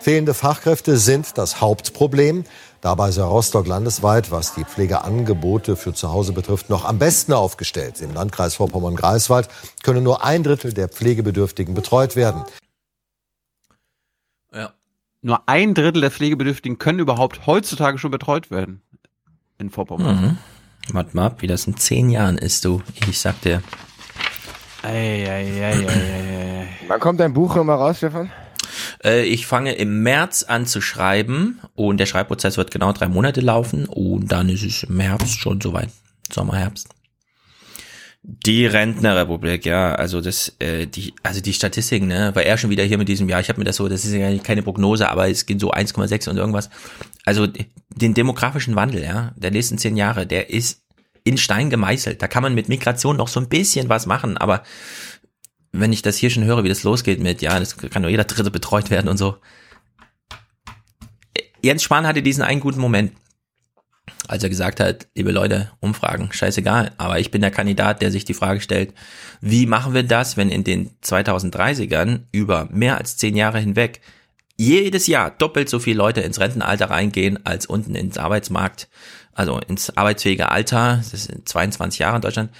Fehlende 0.00 0.34
Fachkräfte 0.34 0.96
sind 0.96 1.38
das 1.38 1.60
Hauptproblem. 1.60 2.44
Dabei 2.80 3.10
sei 3.10 3.22
Rostock 3.22 3.66
landesweit, 3.66 4.30
was 4.30 4.54
die 4.54 4.64
Pflegeangebote 4.64 5.76
für 5.76 5.92
zu 5.92 6.10
Hause 6.10 6.32
betrifft, 6.32 6.70
noch 6.70 6.86
am 6.86 6.98
besten 6.98 7.34
aufgestellt. 7.34 8.00
Im 8.00 8.14
Landkreis 8.14 8.54
Vorpommern-Greifswald 8.54 9.48
können 9.82 10.02
nur 10.02 10.24
ein 10.24 10.42
Drittel 10.42 10.72
der 10.72 10.88
Pflegebedürftigen 10.88 11.74
betreut 11.74 12.16
werden. 12.16 12.42
Ja. 14.54 14.72
Nur 15.20 15.46
ein 15.46 15.74
Drittel 15.74 16.00
der 16.00 16.10
Pflegebedürftigen 16.10 16.78
können 16.78 17.00
überhaupt 17.00 17.46
heutzutage 17.46 17.98
schon 17.98 18.10
betreut 18.10 18.50
werden. 18.50 18.80
In 19.58 19.68
Vorpommern. 19.68 20.20
Mhm. 20.20 20.38
Warte 20.94 21.14
mal 21.14 21.26
ab, 21.26 21.42
wie 21.42 21.46
das 21.46 21.66
in 21.66 21.76
zehn 21.76 22.08
Jahren 22.08 22.38
ist, 22.38 22.64
du. 22.64 22.82
Ich 23.06 23.20
sag 23.20 23.38
dir. 23.42 23.62
Ei, 24.82 24.90
ei, 24.90 25.28
ei, 25.28 25.62
ei, 25.62 25.86
ei, 25.86 26.60
ei. 26.62 26.68
Wann 26.88 27.00
kommt 27.00 27.20
dein 27.20 27.34
Buch 27.34 27.54
nochmal 27.54 27.76
raus, 27.76 27.98
Stefan? 27.98 28.30
Äh, 29.04 29.24
ich 29.24 29.46
fange 29.46 29.72
im 29.72 30.02
März 30.02 30.42
an 30.42 30.66
zu 30.66 30.80
schreiben 30.80 31.60
und 31.74 31.98
der 31.98 32.06
Schreibprozess 32.06 32.56
wird 32.56 32.70
genau 32.70 32.92
drei 32.92 33.08
Monate 33.08 33.40
laufen 33.40 33.86
und 33.86 34.30
dann 34.30 34.48
ist 34.48 34.64
es 34.64 34.82
im 34.82 35.00
Herbst 35.00 35.38
schon 35.38 35.60
soweit. 35.60 35.90
Sommer, 36.32 36.56
Herbst. 36.56 36.88
Die 38.22 38.66
Rentnerrepublik, 38.66 39.64
ja, 39.64 39.94
also 39.94 40.20
das, 40.20 40.54
äh, 40.58 40.86
die, 40.86 41.14
also 41.22 41.40
die 41.40 41.54
Statistiken, 41.54 42.06
ne, 42.06 42.34
war 42.34 42.42
er 42.42 42.58
schon 42.58 42.68
wieder 42.68 42.84
hier 42.84 42.98
mit 42.98 43.08
diesem 43.08 43.30
Jahr. 43.30 43.40
Ich 43.40 43.48
habe 43.48 43.58
mir 43.58 43.64
das 43.64 43.76
so, 43.76 43.88
das 43.88 44.04
ist 44.04 44.12
ja 44.12 44.36
keine 44.38 44.62
Prognose, 44.62 45.08
aber 45.08 45.30
es 45.30 45.46
geht 45.46 45.58
so 45.58 45.72
1,6 45.72 46.28
und 46.28 46.36
irgendwas. 46.36 46.68
Also 47.24 47.46
den 47.46 48.12
demografischen 48.12 48.76
Wandel, 48.76 49.02
ja, 49.02 49.32
der 49.36 49.50
nächsten 49.50 49.78
zehn 49.78 49.96
Jahre, 49.96 50.26
der 50.26 50.50
ist 50.50 50.82
in 51.24 51.38
Stein 51.38 51.70
gemeißelt. 51.70 52.20
Da 52.20 52.28
kann 52.28 52.42
man 52.42 52.54
mit 52.54 52.68
Migration 52.68 53.16
noch 53.16 53.28
so 53.28 53.40
ein 53.40 53.48
bisschen 53.48 53.88
was 53.88 54.04
machen, 54.04 54.36
aber 54.36 54.64
wenn 55.72 55.92
ich 55.92 56.02
das 56.02 56.16
hier 56.16 56.30
schon 56.30 56.44
höre, 56.44 56.64
wie 56.64 56.68
das 56.68 56.82
losgeht 56.82 57.20
mit, 57.20 57.42
ja, 57.42 57.58
das 57.58 57.76
kann 57.76 58.02
nur 58.02 58.10
jeder 58.10 58.24
Dritte 58.24 58.50
betreut 58.50 58.90
werden 58.90 59.08
und 59.08 59.16
so. 59.16 59.36
Jens 61.62 61.82
Spahn 61.82 62.06
hatte 62.06 62.22
diesen 62.22 62.42
einen 62.42 62.60
guten 62.60 62.80
Moment, 62.80 63.12
als 64.26 64.42
er 64.42 64.48
gesagt 64.48 64.80
hat, 64.80 65.06
liebe 65.14 65.30
Leute, 65.30 65.70
Umfragen, 65.80 66.32
scheißegal, 66.32 66.92
aber 66.96 67.18
ich 67.18 67.30
bin 67.30 67.42
der 67.42 67.50
Kandidat, 67.50 68.00
der 68.02 68.10
sich 68.10 68.24
die 68.24 68.34
Frage 68.34 68.60
stellt, 68.60 68.94
wie 69.40 69.66
machen 69.66 69.94
wir 69.94 70.02
das, 70.02 70.36
wenn 70.36 70.50
in 70.50 70.64
den 70.64 70.90
2030ern 71.02 72.20
über 72.32 72.68
mehr 72.70 72.98
als 72.98 73.16
zehn 73.16 73.36
Jahre 73.36 73.60
hinweg 73.60 74.00
jedes 74.56 75.06
Jahr 75.06 75.30
doppelt 75.30 75.70
so 75.70 75.78
viele 75.78 75.96
Leute 75.96 76.20
ins 76.20 76.38
Rentenalter 76.38 76.90
reingehen 76.90 77.44
als 77.46 77.64
unten 77.64 77.94
ins 77.94 78.18
Arbeitsmarkt, 78.18 78.88
also 79.32 79.58
ins 79.58 79.96
arbeitsfähige 79.96 80.50
Alter, 80.50 81.02
das 81.10 81.24
sind 81.24 81.48
22 81.48 82.00
Jahre 82.00 82.16
in 82.16 82.22
Deutschland, 82.22 82.50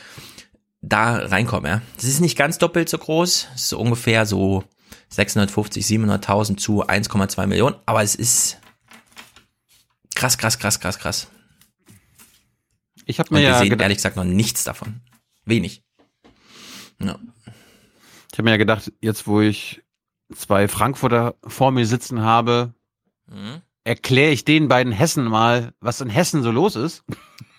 da 0.82 1.16
reinkommen, 1.16 1.70
ja. 1.70 1.82
Das 1.96 2.04
ist 2.04 2.20
nicht 2.20 2.36
ganz 2.38 2.58
doppelt 2.58 2.88
so 2.88 2.98
groß, 2.98 3.48
es 3.54 3.62
ist 3.62 3.68
so 3.68 3.78
ungefähr 3.78 4.26
so 4.26 4.64
650, 5.10 5.84
700.000 5.84 6.56
zu 6.56 6.86
1,2 6.86 7.46
Millionen, 7.46 7.76
aber 7.86 8.02
es 8.02 8.14
ist 8.14 8.58
krass, 10.14 10.38
krass, 10.38 10.58
krass, 10.58 10.80
krass, 10.80 10.98
krass. 10.98 11.28
Ich 13.06 13.18
habe 13.18 13.32
mir 13.34 13.38
Und 13.38 13.42
wir 13.44 13.50
ja 13.50 13.58
sehen 13.58 13.78
ehrlich 13.80 13.98
gesagt 13.98 14.16
noch 14.16 14.24
nichts 14.24 14.64
davon. 14.64 15.00
Wenig. 15.44 15.82
Ja. 17.00 17.18
Ich 18.30 18.38
habe 18.38 18.44
mir 18.44 18.50
ja 18.52 18.56
gedacht, 18.56 18.92
jetzt 19.00 19.26
wo 19.26 19.40
ich 19.40 19.82
zwei 20.34 20.68
Frankfurter 20.68 21.34
vor 21.46 21.72
mir 21.72 21.86
sitzen 21.86 22.20
habe, 22.22 22.74
Mhm. 23.26 23.62
erkläre 23.84 24.32
ich 24.32 24.44
den 24.44 24.68
beiden 24.68 24.92
Hessen 24.92 25.24
mal, 25.24 25.72
was 25.80 26.00
in 26.00 26.10
Hessen 26.10 26.42
so 26.42 26.50
los 26.50 26.74
ist. 26.76 27.04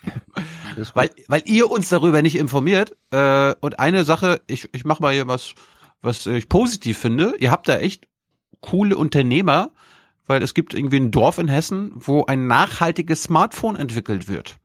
weil, 0.94 1.10
weil 1.28 1.44
ihr 1.46 1.70
uns 1.70 1.90
darüber 1.90 2.22
nicht 2.22 2.38
informiert. 2.38 2.96
Äh, 3.12 3.54
und 3.60 3.80
eine 3.80 4.04
Sache, 4.04 4.42
ich, 4.48 4.70
ich 4.74 4.86
mache 4.86 5.02
mal 5.02 5.14
hier 5.14 5.28
was, 5.28 5.54
was 6.02 6.26
ich 6.26 6.50
positiv 6.50 6.98
finde. 6.98 7.36
Ihr 7.40 7.52
habt 7.52 7.68
da 7.68 7.78
echt 7.78 8.08
coole 8.62 8.98
Unternehmer, 8.98 9.72
weil 10.28 10.44
es 10.44 10.54
gibt 10.54 10.74
irgendwie 10.74 10.98
ein 10.98 11.12
Dorf 11.12 11.38
in 11.38 11.48
Hessen, 11.48 11.92
wo 11.96 12.26
ein 12.26 12.48
nachhaltiges 12.48 13.24
Smartphone 13.24 13.76
entwickelt 13.76 14.28
wird. 14.28 14.58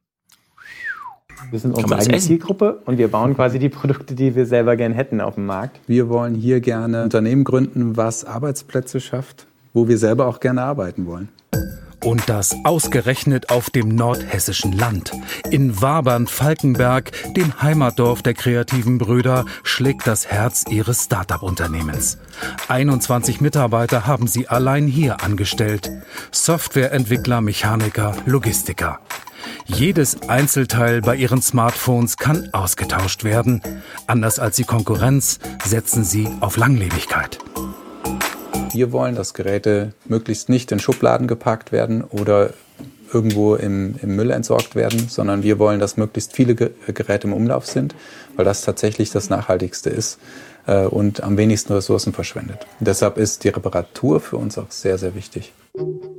Wir 1.51 1.59
sind 1.59 1.77
unsere 1.77 2.01
eigene 2.01 2.17
essen? 2.17 2.29
Zielgruppe 2.29 2.81
und 2.87 2.99
wir 2.99 3.09
bauen 3.09 3.35
quasi 3.35 3.59
die 3.59 3.69
Produkte, 3.69 4.15
die 4.15 4.35
wir 4.35 4.47
selber 4.47 4.77
gern 4.77 4.93
hätten 4.93 5.21
auf 5.21 5.35
dem 5.35 5.47
Markt. 5.47 5.81
Wir 5.87 6.09
wollen 6.09 6.35
hier 6.35 6.61
gerne 6.61 7.05
Unternehmen 7.05 7.45
gründen, 7.45 7.97
was 7.97 8.25
Arbeitsplätze 8.25 9.01
schafft, 9.01 9.47
wo 9.75 9.87
wir 9.87 9.99
selber 9.99 10.27
auch 10.27 10.41
gerne 10.41 10.63
arbeiten 10.63 11.07
wollen. 11.07 11.29
Und 12.07 12.29
das 12.29 12.55
ausgerechnet 12.63 13.51
auf 13.51 13.69
dem 13.69 13.89
nordhessischen 13.89 14.71
Land. 14.71 15.11
In 15.51 15.83
Wabern-Falkenberg, 15.83 17.11
dem 17.35 17.61
Heimatdorf 17.61 18.23
der 18.23 18.35
kreativen 18.35 18.99
Brüder, 18.99 19.45
schlägt 19.65 20.07
das 20.07 20.29
Herz 20.29 20.65
ihres 20.71 21.07
Start-up-Unternehmens. 21.07 22.19
21 22.69 23.41
Mitarbeiter 23.41 24.07
haben 24.07 24.29
sie 24.29 24.47
allein 24.47 24.87
hier 24.87 25.25
angestellt. 25.25 25.91
Softwareentwickler, 26.31 27.41
Mechaniker, 27.41 28.15
Logistiker. 28.25 29.01
Jedes 29.65 30.29
Einzelteil 30.29 31.01
bei 31.01 31.17
ihren 31.17 31.43
Smartphones 31.43 32.19
kann 32.19 32.51
ausgetauscht 32.53 33.25
werden. 33.25 33.61
Anders 34.07 34.39
als 34.39 34.55
die 34.55 34.65
Konkurrenz 34.65 35.41
setzen 35.65 36.05
sie 36.05 36.29
auf 36.39 36.57
Langlebigkeit. 36.57 37.41
Wir 38.73 38.93
wollen, 38.93 39.15
dass 39.15 39.35
Geräte 39.35 39.93
möglichst 40.07 40.49
nicht 40.49 40.71
in 40.73 40.79
Schubladen 40.79 41.27
gepackt 41.27 41.73
werden 41.73 42.05
oder 42.05 42.51
irgendwo 43.13 43.55
im, 43.55 43.97
im 44.03 44.17
Müll 44.17 44.31
entsorgt 44.31 44.75
werden, 44.75 45.09
sondern 45.09 45.43
wir 45.43 45.59
wollen, 45.59 45.81
dass 45.81 45.97
möglichst 45.97 46.33
viele 46.33 46.55
Ge 46.55 46.71
Geräte 46.87 47.27
im 47.27 47.33
Umlauf 47.33 47.67
sind, 47.67 47.95
weil 48.35 48.45
das 48.45 48.63
tatsächlich 48.63 49.11
das 49.11 49.31
Nachhaltigste 49.31 49.91
ist 49.91 50.19
äh, 50.67 50.85
und 50.85 51.23
am 51.23 51.37
wenigsten 51.37 51.73
Ressourcen 51.73 52.13
verschwendet. 52.13 52.67
deshalb 52.81 53.19
ist 53.19 53.45
die 53.45 53.49
Reparatur 53.49 54.21
für 54.21 54.37
uns 54.37 54.59
auch 54.59 54.71
sehr, 54.71 54.99
sehr 54.99 55.15
wichtig. 55.15 55.53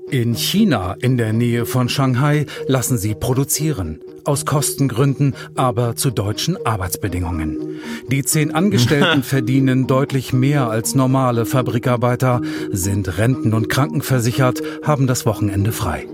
In 0.10 0.36
China, 0.36 0.95
in 1.02 1.18
der 1.18 1.34
Nähe 1.34 1.66
von 1.66 1.90
Shanghai, 1.90 2.45
lassen 2.68 2.98
sie 2.98 3.14
produzieren. 3.14 4.00
Aus 4.24 4.45
Kostengründen, 4.45 5.36
aber 5.56 5.95
zu 5.95 6.11
deutschen 6.11 6.58
Arbeitsbedingungen. 6.66 7.80
Die 8.10 8.24
zehn 8.24 8.56
Angestellten 8.56 9.24
verdienen 9.24 9.86
deutlich 9.86 10.32
mehr 10.32 10.69
als 10.69 10.95
normale 10.95 11.45
Fabrikarbeiter, 11.45 12.42
sind 12.72 13.18
renten- 13.18 13.53
und 13.53 13.69
krankenversichert, 13.69 14.61
haben 14.84 15.08
das 15.08 15.26
Wochenende 15.26 15.72
frei. 15.74 16.08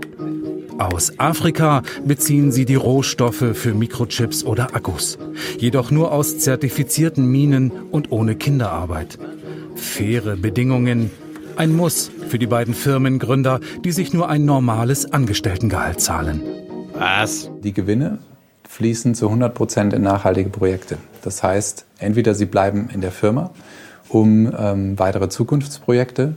Aus 0.78 1.18
Afrika 1.20 1.82
beziehen 2.04 2.50
sie 2.50 2.64
die 2.64 2.74
Rohstoffe 2.74 3.44
für 3.54 3.74
Mikrochips 3.74 4.42
oder 4.42 4.74
Akkus. 4.74 5.18
Jedoch 5.58 5.92
nur 5.92 6.10
aus 6.10 6.38
zertifizierten 6.38 7.26
Minen 7.26 7.70
und 7.70 8.10
ohne 8.10 8.34
Kinderarbeit. 8.34 9.18
Faire 9.76 10.36
Bedingungen, 10.36 11.10
ein 11.58 11.72
Muss 11.72 12.10
für 12.28 12.38
die 12.38 12.46
beiden 12.46 12.74
Firmengründer, 12.74 13.60
die 13.84 13.92
sich 13.92 14.12
nur 14.12 14.28
ein 14.28 14.44
normales 14.44 15.12
Angestelltengehalt 15.12 16.00
zahlen. 16.00 16.42
Was? 16.92 17.50
Die 17.62 17.72
Gewinne 17.72 18.18
fließen 18.68 19.14
zu 19.14 19.26
100 19.26 19.54
Prozent 19.54 19.92
in 19.92 20.02
nachhaltige 20.02 20.50
Projekte. 20.50 20.98
Das 21.22 21.42
heißt, 21.42 21.86
entweder 21.98 22.34
sie 22.34 22.46
bleiben 22.46 22.88
in 22.92 23.00
der 23.00 23.12
Firma, 23.12 23.50
um 24.08 24.52
ähm, 24.56 24.98
weitere 24.98 25.28
Zukunftsprojekte, 25.28 26.36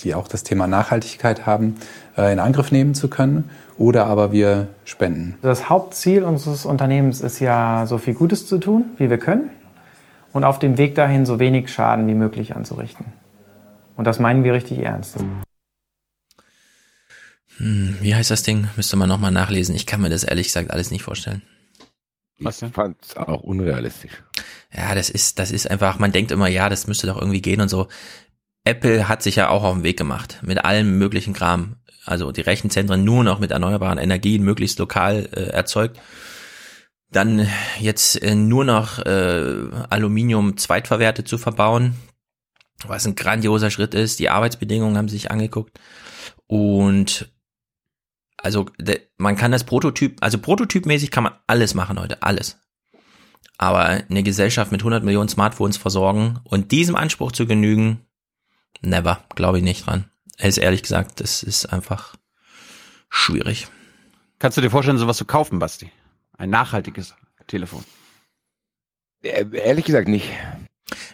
die 0.00 0.14
auch 0.14 0.28
das 0.28 0.44
Thema 0.44 0.66
Nachhaltigkeit 0.66 1.46
haben, 1.46 1.76
äh, 2.16 2.32
in 2.32 2.38
Angriff 2.38 2.72
nehmen 2.72 2.94
zu 2.94 3.08
können, 3.08 3.50
oder 3.76 4.06
aber 4.06 4.32
wir 4.32 4.68
spenden. 4.84 5.36
Das 5.42 5.68
Hauptziel 5.68 6.24
unseres 6.24 6.66
Unternehmens 6.66 7.20
ist 7.20 7.40
ja, 7.40 7.86
so 7.86 7.98
viel 7.98 8.14
Gutes 8.14 8.46
zu 8.46 8.58
tun, 8.58 8.86
wie 8.98 9.10
wir 9.10 9.18
können 9.18 9.50
und 10.32 10.44
auf 10.44 10.58
dem 10.58 10.78
Weg 10.78 10.94
dahin 10.94 11.26
so 11.26 11.38
wenig 11.38 11.72
Schaden 11.72 12.06
wie 12.06 12.14
möglich 12.14 12.54
anzurichten. 12.56 13.06
Und 13.98 14.04
das 14.04 14.20
meinen 14.20 14.44
wir 14.44 14.54
richtig 14.54 14.78
ernst. 14.78 15.16
Hm, 17.56 17.96
wie 18.00 18.14
heißt 18.14 18.30
das 18.30 18.44
Ding? 18.44 18.68
Müsste 18.76 18.94
man 18.94 19.08
nochmal 19.08 19.32
nachlesen. 19.32 19.74
Ich 19.74 19.86
kann 19.86 20.00
mir 20.00 20.08
das 20.08 20.22
ehrlich 20.22 20.46
gesagt 20.46 20.70
alles 20.70 20.92
nicht 20.92 21.02
vorstellen. 21.02 21.42
Ich 22.36 22.54
fand 22.72 22.96
es 23.02 23.16
auch 23.16 23.42
unrealistisch. 23.42 24.12
Ja, 24.72 24.94
das 24.94 25.10
ist, 25.10 25.40
das 25.40 25.50
ist 25.50 25.68
einfach, 25.68 25.98
man 25.98 26.12
denkt 26.12 26.30
immer, 26.30 26.46
ja, 26.46 26.68
das 26.68 26.86
müsste 26.86 27.08
doch 27.08 27.20
irgendwie 27.20 27.42
gehen 27.42 27.60
und 27.60 27.68
so. 27.68 27.88
Apple 28.62 29.08
hat 29.08 29.24
sich 29.24 29.34
ja 29.34 29.48
auch 29.48 29.64
auf 29.64 29.74
den 29.74 29.82
Weg 29.82 29.98
gemacht 29.98 30.38
mit 30.42 30.64
allem 30.64 30.96
möglichen 30.96 31.32
Kram. 31.34 31.78
Also 32.04 32.30
die 32.30 32.42
Rechenzentren 32.42 33.02
nur 33.02 33.24
noch 33.24 33.40
mit 33.40 33.50
erneuerbaren 33.50 33.98
Energien 33.98 34.44
möglichst 34.44 34.78
lokal 34.78 35.28
äh, 35.32 35.48
erzeugt. 35.48 35.98
Dann 37.10 37.48
jetzt 37.80 38.22
äh, 38.22 38.36
nur 38.36 38.64
noch 38.64 39.00
äh, 39.00 39.70
Aluminium 39.90 40.56
zweitverwertet 40.56 41.26
zu 41.26 41.36
verbauen, 41.36 41.96
was 42.86 43.06
ein 43.06 43.14
grandioser 43.14 43.70
Schritt 43.70 43.94
ist. 43.94 44.18
Die 44.18 44.30
Arbeitsbedingungen 44.30 44.96
haben 44.96 45.08
sie 45.08 45.16
sich 45.16 45.30
angeguckt 45.30 45.78
und 46.46 47.32
also 48.36 48.66
de, 48.78 49.00
man 49.16 49.36
kann 49.36 49.50
das 49.50 49.64
Prototyp, 49.64 50.18
also 50.20 50.38
prototypmäßig 50.38 51.10
kann 51.10 51.24
man 51.24 51.34
alles 51.46 51.74
machen 51.74 51.98
heute, 51.98 52.22
alles. 52.22 52.58
Aber 53.56 53.84
eine 53.86 54.22
Gesellschaft 54.22 54.70
mit 54.70 54.80
100 54.80 55.02
Millionen 55.02 55.28
Smartphones 55.28 55.76
versorgen 55.76 56.38
und 56.44 56.70
diesem 56.70 56.94
Anspruch 56.94 57.32
zu 57.32 57.46
genügen, 57.46 58.06
never, 58.80 59.24
glaube 59.34 59.58
ich 59.58 59.64
nicht 59.64 59.86
dran. 59.86 60.04
Ist 60.38 60.58
ehrlich 60.58 60.82
gesagt, 60.82 61.20
das 61.20 61.42
ist 61.42 61.66
einfach 61.66 62.14
schwierig. 63.10 63.66
Kannst 64.38 64.56
du 64.56 64.60
dir 64.60 64.70
vorstellen, 64.70 64.98
sowas 64.98 65.16
zu 65.16 65.24
kaufen, 65.24 65.58
Basti? 65.58 65.90
Ein 66.36 66.50
nachhaltiges 66.50 67.16
Telefon. 67.48 67.84
Äh, 69.22 69.44
Ehrlich 69.52 69.84
gesagt 69.84 70.06
nicht. 70.06 70.30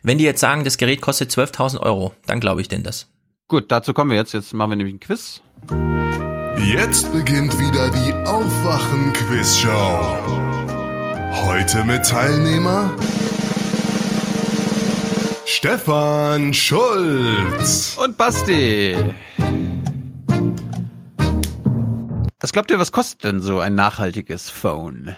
Wenn 0.03 0.19
die 0.19 0.25
jetzt 0.25 0.41
sagen, 0.41 0.65
das 0.65 0.77
Gerät 0.78 1.01
kostet 1.01 1.31
12.000 1.31 1.81
Euro, 1.81 2.12
dann 2.27 2.41
glaube 2.41 2.61
ich 2.61 2.69
denn 2.69 2.83
das. 2.83 3.09
Gut, 3.49 3.70
dazu 3.70 3.93
kommen 3.93 4.11
wir 4.11 4.17
jetzt. 4.17 4.33
Jetzt 4.33 4.55
machen 4.55 4.70
wir 4.70 4.77
nämlich 4.77 4.94
ein 4.94 5.01
Quiz. 5.01 5.43
Jetzt 6.59 7.12
beginnt 7.12 7.59
wieder 7.59 7.91
die 7.91 8.12
Aufwachen-Quizshow. 8.27 10.19
Heute 11.47 11.85
mit 11.85 12.07
Teilnehmer 12.07 12.94
Stefan 15.47 16.55
Schulz. 16.55 17.97
Und 18.03 18.17
Basti. 18.17 18.97
Was 22.41 22.53
glaubt 22.53 22.70
ihr, 22.70 22.78
was 22.78 22.93
kostet 22.93 23.25
denn 23.25 23.41
so 23.41 23.61
ein 23.61 23.75
nachhaltiges 23.75 24.51
Phone? 24.51 25.17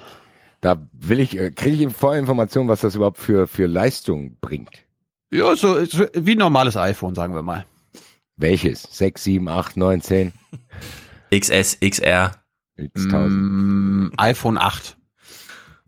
Da 0.60 0.88
will 0.92 1.20
ich, 1.20 1.38
äh, 1.38 1.50
kriege 1.50 1.86
ich 1.86 1.92
vorher 1.94 2.20
Informationen, 2.20 2.68
was 2.68 2.80
das 2.80 2.94
überhaupt 2.94 3.18
für, 3.18 3.46
für 3.46 3.66
Leistung 3.66 4.36
bringt. 4.40 4.86
Ja, 5.30 5.54
so, 5.56 5.84
so 5.84 6.06
wie 6.14 6.32
ein 6.32 6.38
normales 6.38 6.76
iPhone, 6.76 7.14
sagen 7.14 7.34
wir 7.34 7.42
mal. 7.42 7.66
Welches? 8.36 8.82
6, 8.82 9.24
7, 9.24 9.48
8, 9.48 9.76
9, 9.76 10.00
10? 10.00 10.32
XS, 11.30 11.78
XR. 11.80 12.32
X1000. 12.78 13.28
Mm, 13.28 14.12
iPhone 14.18 14.58
8. 14.58 14.96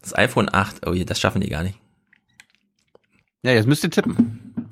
Das 0.01 0.17
iPhone 0.17 0.49
8, 0.53 0.87
oh 0.87 0.93
je, 0.93 1.05
das 1.05 1.21
schaffen 1.21 1.41
die 1.41 1.51
gar 1.51 1.63
nicht. 1.63 1.79
Ja, 3.43 3.53
jetzt 3.53 3.67
müsst 3.67 3.85
ihr 3.85 3.91
tippen. 3.91 4.67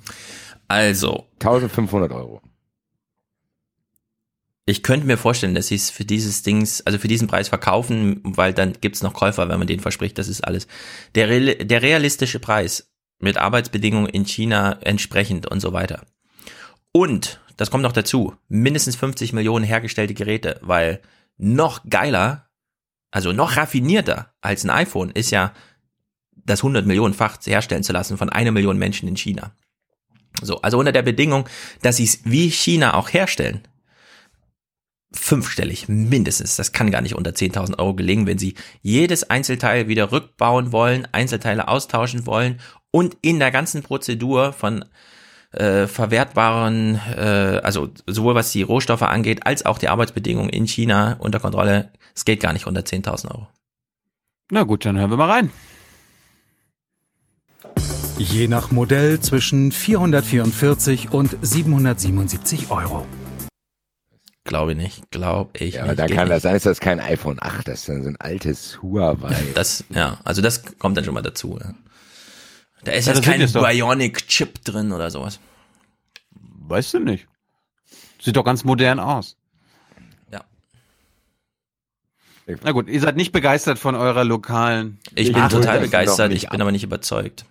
Also. 0.69 1.27
1500 1.35 2.13
Euro. 2.13 2.43
Ich 4.69 4.83
könnte 4.83 5.07
mir 5.07 5.17
vorstellen, 5.17 5.55
dass 5.55 5.69
sie 5.69 5.77
es 5.77 5.91
für 5.91 6.05
dieses 6.05 6.43
Dings, 6.43 6.81
also 6.81 6.99
für 6.99 7.07
diesen 7.07 7.29
Preis 7.29 7.49
verkaufen, 7.49 8.21
weil 8.25 8.53
dann 8.53 8.73
gibt's 8.81 9.01
noch 9.01 9.15
Käufer, 9.15 9.49
wenn 9.49 9.59
man 9.59 9.69
denen 9.69 9.81
verspricht, 9.81 10.19
das 10.19 10.27
ist 10.27 10.41
alles. 10.41 10.67
Der, 11.15 11.29
der 11.65 11.83
realistische 11.83 12.41
Preis 12.41 12.91
mit 13.21 13.37
Arbeitsbedingungen 13.37 14.09
in 14.09 14.27
China 14.27 14.77
entsprechend 14.83 15.47
und 15.47 15.61
so 15.61 15.73
weiter. 15.73 16.05
Und, 16.91 17.41
das 17.57 17.71
kommt 17.71 17.85
noch 17.85 17.93
dazu, 17.93 18.35
mindestens 18.49 18.97
50 18.97 19.33
Millionen 19.33 19.65
hergestellte 19.65 20.15
Geräte, 20.15 20.59
weil 20.63 21.01
noch 21.37 21.89
geiler, 21.89 22.51
also 23.13 23.33
noch 23.33 23.57
raffinierter 23.57 24.35
als 24.41 24.65
ein 24.65 24.71
iPhone 24.71 25.11
ist 25.11 25.31
ja, 25.31 25.53
das 26.33 26.61
100 26.61 26.87
Millionenfach 26.87 27.39
herstellen 27.45 27.83
zu 27.83 27.93
lassen 27.93 28.19
von 28.19 28.31
einer 28.31 28.51
Million 28.51 28.79
Menschen 28.79 29.09
in 29.09 29.17
China. 29.17 29.53
So, 30.43 30.61
also 30.63 30.79
unter 30.79 30.93
der 30.93 31.03
Bedingung, 31.03 31.49
dass 31.83 31.97
sie 31.97 32.05
es 32.05 32.21
wie 32.25 32.51
China 32.51 32.95
auch 32.95 33.13
herstellen, 33.13 33.63
fünfstellig, 35.13 35.89
mindestens. 35.89 36.57
Das 36.57 36.73
kann 36.73 36.91
gar 36.91 37.01
nicht 37.01 37.15
unter 37.15 37.31
10.000 37.31 37.79
Euro 37.79 37.95
gelingen, 37.95 38.27
wenn 38.27 38.39
Sie 38.39 38.55
jedes 38.83 39.31
Einzelteil 39.31 39.89
wieder 39.89 40.13
rückbauen 40.13 40.73
wollen, 40.73 41.09
Einzelteile 41.13 41.69
austauschen 41.69 42.27
wollen 42.27 42.61
und 42.91 43.17
in 43.23 43.39
der 43.39 43.51
ganzen 43.51 43.83
Prozedur 43.83 44.53
von 44.53 44.85
äh, 45.53 45.87
verwertbaren, 45.87 47.01
äh, 47.17 47.61
also 47.63 47.91
sowohl 48.07 48.35
was 48.35 48.53
die 48.53 48.63
Rohstoffe 48.63 49.03
angeht, 49.03 49.47
als 49.47 49.65
auch 49.65 49.79
die 49.79 49.89
Arbeitsbedingungen 49.89 50.51
in 50.51 50.67
China 50.67 51.17
unter 51.19 51.41
Kontrolle. 51.41 51.93
Es 52.15 52.25
geht 52.25 52.41
gar 52.41 52.53
nicht 52.53 52.67
unter 52.67 52.83
10.000 52.83 53.31
Euro. 53.31 53.49
Na 54.51 54.63
gut, 54.63 54.85
dann 54.85 54.99
hören 54.99 55.11
wir 55.11 55.17
mal 55.17 55.31
rein. 55.31 55.51
Je 58.19 58.49
nach 58.49 58.71
Modell 58.71 59.21
zwischen 59.21 59.73
444 59.73 61.13
und 61.13 61.37
777 61.43 62.71
Euro. 62.71 63.07
Glaube 64.47 64.73
ich 64.73 64.79
nicht, 64.79 65.11
glaube 65.11 65.51
ich 65.59 65.75
Ja, 65.75 65.83
nicht. 65.83 65.91
aber 65.91 65.95
da 65.97 66.07
kann 66.07 66.29
nicht. 66.29 66.37
das 66.37 66.43
sein, 66.45 66.55
ist 66.57 66.67
das 66.67 66.81
kein 66.81 67.01
iPhone 67.01 67.39
8, 67.41 67.67
das 67.69 67.81
ist 67.81 67.89
dann 67.89 68.03
so 68.03 68.09
ein 68.09 68.17
altes 68.17 68.81
Huawei. 68.83 69.35
Das, 69.55 69.85
ja, 69.91 70.19
also 70.25 70.41
das 70.41 70.63
kommt 70.79 70.97
dann 70.97 71.05
schon 71.05 71.15
mal 71.15 71.23
dazu. 71.23 71.59
Ja. 71.63 71.75
Da 72.85 72.93
ist 72.93 73.07
Ja, 73.07 73.15
jetzt 73.15 73.25
kein. 73.25 73.41
Bionic-Chip 73.41 74.65
drin 74.65 74.93
oder 74.93 75.11
sowas. 75.11 75.41
Weißt 76.69 76.95
du 76.95 77.01
nicht. 77.01 77.27
Sieht 78.21 78.37
doch 78.37 78.45
ganz 78.45 78.65
modern 78.65 78.99
aus. 79.01 79.37
Ja. 80.33 80.45
Na 82.63 82.71
gut, 82.73 82.89
ihr 82.89 83.01
seid 83.01 83.17
nicht 83.17 83.33
begeistert 83.33 83.79
von 83.79 83.95
eurer 83.97 84.25
lokalen. 84.25 84.99
Ich 85.17 85.33
bin 85.33 85.43
Ach, 85.43 85.51
total 85.51 85.81
begeistert, 85.81 86.33
ich 86.33 86.49
bin 86.49 86.61
aber 86.61 86.71
nicht 86.73 86.85
überzeugt. 86.85 87.45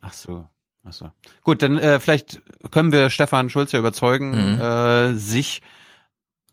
Ach 0.00 0.12
so. 0.14 0.46
Ach 0.84 0.92
so. 0.94 1.10
Gut, 1.42 1.60
dann 1.62 1.78
äh, 1.78 2.00
vielleicht 2.00 2.40
können 2.70 2.90
wir 2.92 3.10
Stefan 3.10 3.50
Schulze 3.50 3.76
überzeugen, 3.76 4.54
Mhm. 4.54 4.60
äh, 4.60 5.14
sich 5.14 5.60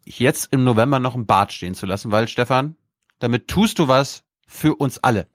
jetzt 0.08 0.50
im 0.52 0.64
November 0.64 1.00
noch 1.00 1.16
im 1.16 1.26
Bad 1.26 1.52
stehen 1.52 1.76
zu 1.76 1.86
lassen, 1.86 2.12
weil 2.12 2.28
Stefan, 2.28 2.76
damit 3.20 3.48
tust 3.48 3.80
du 3.80 3.88
was 3.88 4.24
für 4.48 4.76
uns 4.76 4.98
alle. 5.04 5.28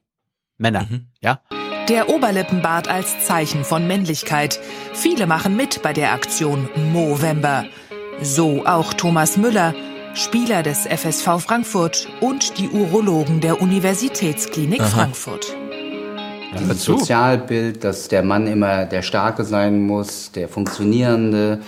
Männer, 0.58 0.86
Mhm. 0.88 1.06
ja? 1.20 1.40
Der 1.88 2.08
Oberlippenbart 2.08 2.88
als 2.88 3.26
Zeichen 3.26 3.64
von 3.64 3.86
Männlichkeit. 3.86 4.60
Viele 4.94 5.26
machen 5.26 5.56
mit 5.56 5.82
bei 5.82 5.92
der 5.92 6.12
Aktion 6.12 6.68
Movember. 6.92 7.64
So 8.22 8.64
auch 8.66 8.94
Thomas 8.94 9.36
Müller, 9.36 9.74
Spieler 10.14 10.62
des 10.62 10.86
FSV 10.86 11.40
Frankfurt 11.40 12.06
und 12.20 12.58
die 12.58 12.68
Urologen 12.68 13.40
der 13.40 13.60
Universitätsklinik 13.60 14.80
Aha. 14.80 14.88
Frankfurt. 14.88 15.56
Dieses 16.58 16.84
Sozialbild, 16.84 17.82
dass 17.82 18.08
der 18.08 18.22
Mann 18.22 18.46
immer 18.46 18.84
der 18.84 19.02
Starke 19.02 19.42
sein 19.44 19.82
muss, 19.86 20.32
der 20.32 20.48
Funktionierende, 20.48 21.60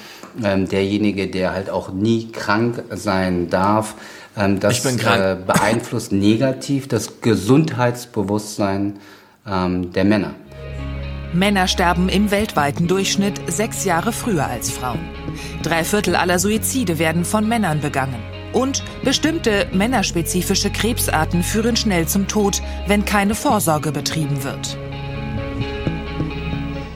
ähm, 0.43 0.69
derjenige, 0.69 1.29
der 1.29 1.53
halt 1.53 1.71
auch 1.71 1.93
nie 1.93 2.31
krank 2.33 2.83
sein 2.91 3.51
darf, 3.51 3.95
ähm, 4.37 4.61
das 4.61 4.79
Ich 4.79 4.83
bin 4.83 4.97
krank. 4.97 5.23
Äh, 5.23 5.37
beeinflusst 5.47 6.13
negativ 6.13 6.89
das 6.89 7.21
Gesundheitsbewusstsein 7.21 8.99
ähm, 9.47 9.93
der 9.93 10.05
Männer. 10.05 10.35
Männer 11.33 11.67
sterben 11.67 12.09
im 12.09 12.31
weltweiten 12.31 12.87
Durchschnitt 12.87 13.41
sechs 13.49 13.85
Jahre 13.85 14.13
früher 14.13 14.47
als 14.47 14.71
Frauen. 14.71 15.01
Drei 15.63 15.83
Viertel 15.83 16.15
aller 16.15 16.39
Suizide 16.39 16.99
werden 16.99 17.25
von 17.25 17.49
Männern 17.49 17.81
begangen. 17.81 18.23
Und 18.53 18.85
bestimmte 19.03 19.67
männerspezifische 19.73 20.71
Krebsarten 20.71 21.43
führen 21.43 21.75
schnell 21.75 22.07
zum 22.07 22.29
Tod, 22.29 22.63
wenn 22.87 23.05
keine 23.05 23.35
Vorsorge 23.35 23.91
betrieben 23.91 24.45
wird. 24.45 24.79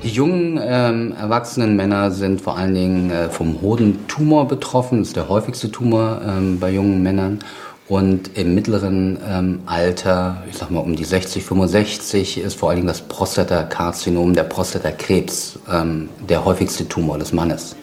Die 0.08 0.14
jungen 0.14 0.58
ähm, 0.62 1.12
erwachsenen 1.20 1.76
Männer 1.76 2.10
sind 2.10 2.40
vor 2.40 2.56
allen 2.56 2.72
Dingen 2.72 3.10
äh, 3.10 3.28
vom 3.28 3.60
Hodentumor 3.60 4.48
betroffen. 4.48 5.00
Das 5.00 5.08
ist 5.08 5.16
der 5.16 5.28
häufigste 5.28 5.70
Tumor 5.70 6.22
ähm, 6.26 6.58
bei 6.58 6.70
jungen 6.70 7.02
Männern. 7.02 7.40
Und 7.88 8.38
im 8.38 8.54
mittleren 8.54 9.18
ähm, 9.28 9.60
Alter, 9.66 10.44
ich 10.48 10.56
sag 10.56 10.70
mal 10.70 10.80
um 10.80 10.96
die 10.96 11.04
60, 11.04 11.44
65, 11.44 12.38
ist 12.40 12.54
vor 12.54 12.70
allen 12.70 12.76
Dingen 12.76 12.88
das 12.88 13.02
Prostatakarzinom, 13.02 14.32
der 14.32 14.44
Prostatakrebs, 14.44 15.58
ähm, 15.70 16.08
der 16.26 16.42
häufigste 16.42 16.88
Tumor 16.88 17.18
des 17.18 17.34
Mannes. 17.34 17.76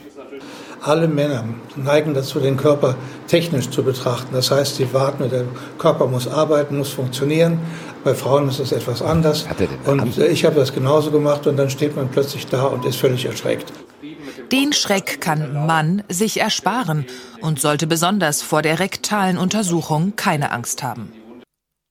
Alle 0.82 1.08
Männer 1.08 1.44
neigen 1.76 2.16
dazu, 2.16 2.40
den 2.40 2.58
Körper 2.58 2.96
technisch 3.28 3.70
zu 3.70 3.84
betrachten. 3.84 4.30
Das 4.34 4.50
heißt, 4.50 4.76
sie 4.78 4.94
warten, 4.94 5.30
der 5.30 5.44
Körper 5.78 6.08
muss 6.08 6.28
arbeiten, 6.28 6.78
muss 6.78 6.90
funktionieren. 6.90 7.60
Bei 8.06 8.14
Frauen 8.14 8.48
ist 8.50 8.60
es 8.60 8.72
etwas 8.72 9.02
anders. 9.02 9.48
Und 9.88 10.20
äh, 10.20 10.28
ich 10.28 10.46
habe 10.46 10.56
das 10.56 10.76
genauso 10.76 11.10
gemacht 11.10 11.48
und 11.48 11.58
dann 11.58 11.72
steht 11.72 11.96
man 11.96 12.08
plötzlich 12.10 12.46
da 12.46 12.66
und 12.66 12.86
ist 12.86 12.98
völlig 12.98 13.26
erschreckt. 13.26 13.74
Den 14.52 14.74
Schreck 14.74 15.20
kann 15.22 15.66
Mann 15.66 16.04
sich 16.08 16.40
ersparen 16.40 17.08
und 17.42 17.60
sollte 17.60 17.88
besonders 17.88 18.44
vor 18.44 18.62
der 18.62 18.80
rektalen 18.80 19.40
Untersuchung 19.40 20.16
keine 20.16 20.52
Angst 20.52 20.84
haben. 20.84 21.12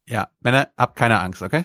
Ja, 0.08 0.28
Männer, 0.40 0.68
habt 0.78 0.94
keine 0.94 1.18
Angst, 1.18 1.42
okay? 1.42 1.64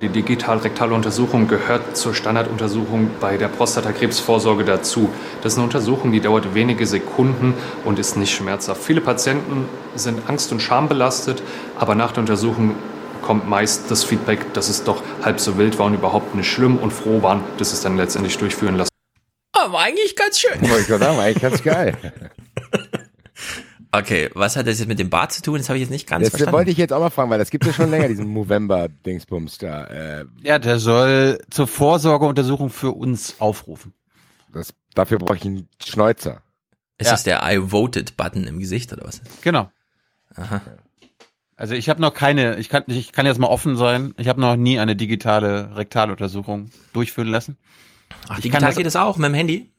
Die 0.00 0.08
digital-rektale 0.08 0.94
Untersuchung 0.94 1.48
gehört 1.48 1.96
zur 1.96 2.14
Standarduntersuchung 2.14 3.10
bei 3.20 3.36
der 3.36 3.48
Prostatakrebsvorsorge 3.48 4.64
dazu. 4.64 5.08
Das 5.42 5.54
ist 5.54 5.58
eine 5.58 5.64
Untersuchung, 5.64 6.12
die 6.12 6.20
dauert 6.20 6.54
wenige 6.54 6.86
Sekunden 6.86 7.54
und 7.84 7.98
ist 7.98 8.16
nicht 8.16 8.36
schmerzhaft. 8.36 8.82
Viele 8.82 9.00
Patienten 9.00 9.68
sind 9.96 10.28
angst- 10.28 10.52
und 10.52 10.60
schambelastet, 10.60 11.42
aber 11.76 11.96
nach 11.96 12.12
der 12.12 12.20
Untersuchung 12.20 12.76
kommt 13.24 13.48
meist 13.48 13.90
das 13.90 14.04
Feedback, 14.04 14.52
dass 14.54 14.68
es 14.68 14.84
doch 14.84 15.02
halb 15.22 15.40
so 15.40 15.58
wild 15.58 15.78
war 15.78 15.86
und 15.86 15.94
überhaupt 15.94 16.34
nicht 16.34 16.48
schlimm 16.50 16.76
und 16.78 16.92
froh 16.92 17.22
waren, 17.22 17.42
dass 17.58 17.72
es 17.72 17.80
dann 17.80 17.96
letztendlich 17.96 18.36
durchführen 18.38 18.76
lassen. 18.76 18.90
Aber 19.52 19.78
eigentlich 19.80 20.14
ganz 20.14 20.38
schön. 20.38 20.60
Wollte 20.60 20.80
ich 20.80 20.86
gerade 20.86 21.04
sagen, 21.04 21.16
war 21.16 21.24
eigentlich 21.24 21.42
ganz 21.42 21.62
geil. 21.62 21.96
Okay, 23.96 24.28
was 24.34 24.56
hat 24.56 24.66
das 24.66 24.80
jetzt 24.80 24.88
mit 24.88 24.98
dem 24.98 25.08
Bart 25.08 25.30
zu 25.30 25.40
tun? 25.40 25.56
Das 25.58 25.68
habe 25.68 25.76
ich 25.78 25.82
jetzt 25.82 25.90
nicht 25.90 26.08
ganz 26.08 26.22
Das 26.24 26.30
verstanden. 26.30 26.52
wollte 26.56 26.70
ich 26.72 26.76
jetzt 26.78 26.92
auch 26.92 26.98
mal 26.98 27.10
fragen, 27.10 27.30
weil 27.30 27.38
das 27.38 27.50
gibt 27.50 27.64
ja 27.64 27.72
schon 27.72 27.90
länger, 27.90 28.08
diesen 28.08 28.26
Movember-Dingsbums 28.26 29.58
da. 29.58 29.84
Äh, 29.84 30.24
Ja, 30.42 30.58
der 30.58 30.80
soll 30.80 31.38
zur 31.48 31.68
Vorsorgeuntersuchung 31.68 32.70
für 32.70 32.90
uns 32.90 33.36
aufrufen. 33.40 33.94
das, 34.52 34.74
dafür 34.94 35.18
brauche 35.18 35.36
ich 35.36 35.44
einen 35.44 35.68
Schneuzer. 35.80 36.42
Ist 36.98 37.12
das 37.12 37.22
der 37.22 37.40
I 37.44 37.70
voted 37.70 38.16
Button 38.16 38.48
im 38.48 38.58
Gesicht 38.58 38.92
oder 38.92 39.04
was? 39.06 39.20
Genau. 39.42 39.70
Aha. 40.34 40.60
Also 41.56 41.74
ich 41.74 41.88
habe 41.88 42.00
noch 42.00 42.12
keine, 42.14 42.56
ich 42.58 42.68
kann, 42.68 42.82
ich 42.88 43.12
kann 43.12 43.26
jetzt 43.26 43.38
mal 43.38 43.46
offen 43.46 43.76
sein, 43.76 44.12
ich 44.18 44.26
habe 44.28 44.40
noch 44.40 44.56
nie 44.56 44.78
eine 44.80 44.96
digitale 44.96 45.76
Rektaluntersuchung 45.76 46.70
durchführen 46.92 47.28
lassen. 47.28 47.56
Ach, 48.28 48.36
Ich 48.38 48.42
digital 48.42 48.60
kann 48.60 48.68
das- 48.70 48.76
geht 48.76 48.86
das 48.86 48.96
auch 48.96 49.16
mit 49.16 49.28
dem 49.28 49.34
Handy? 49.34 49.70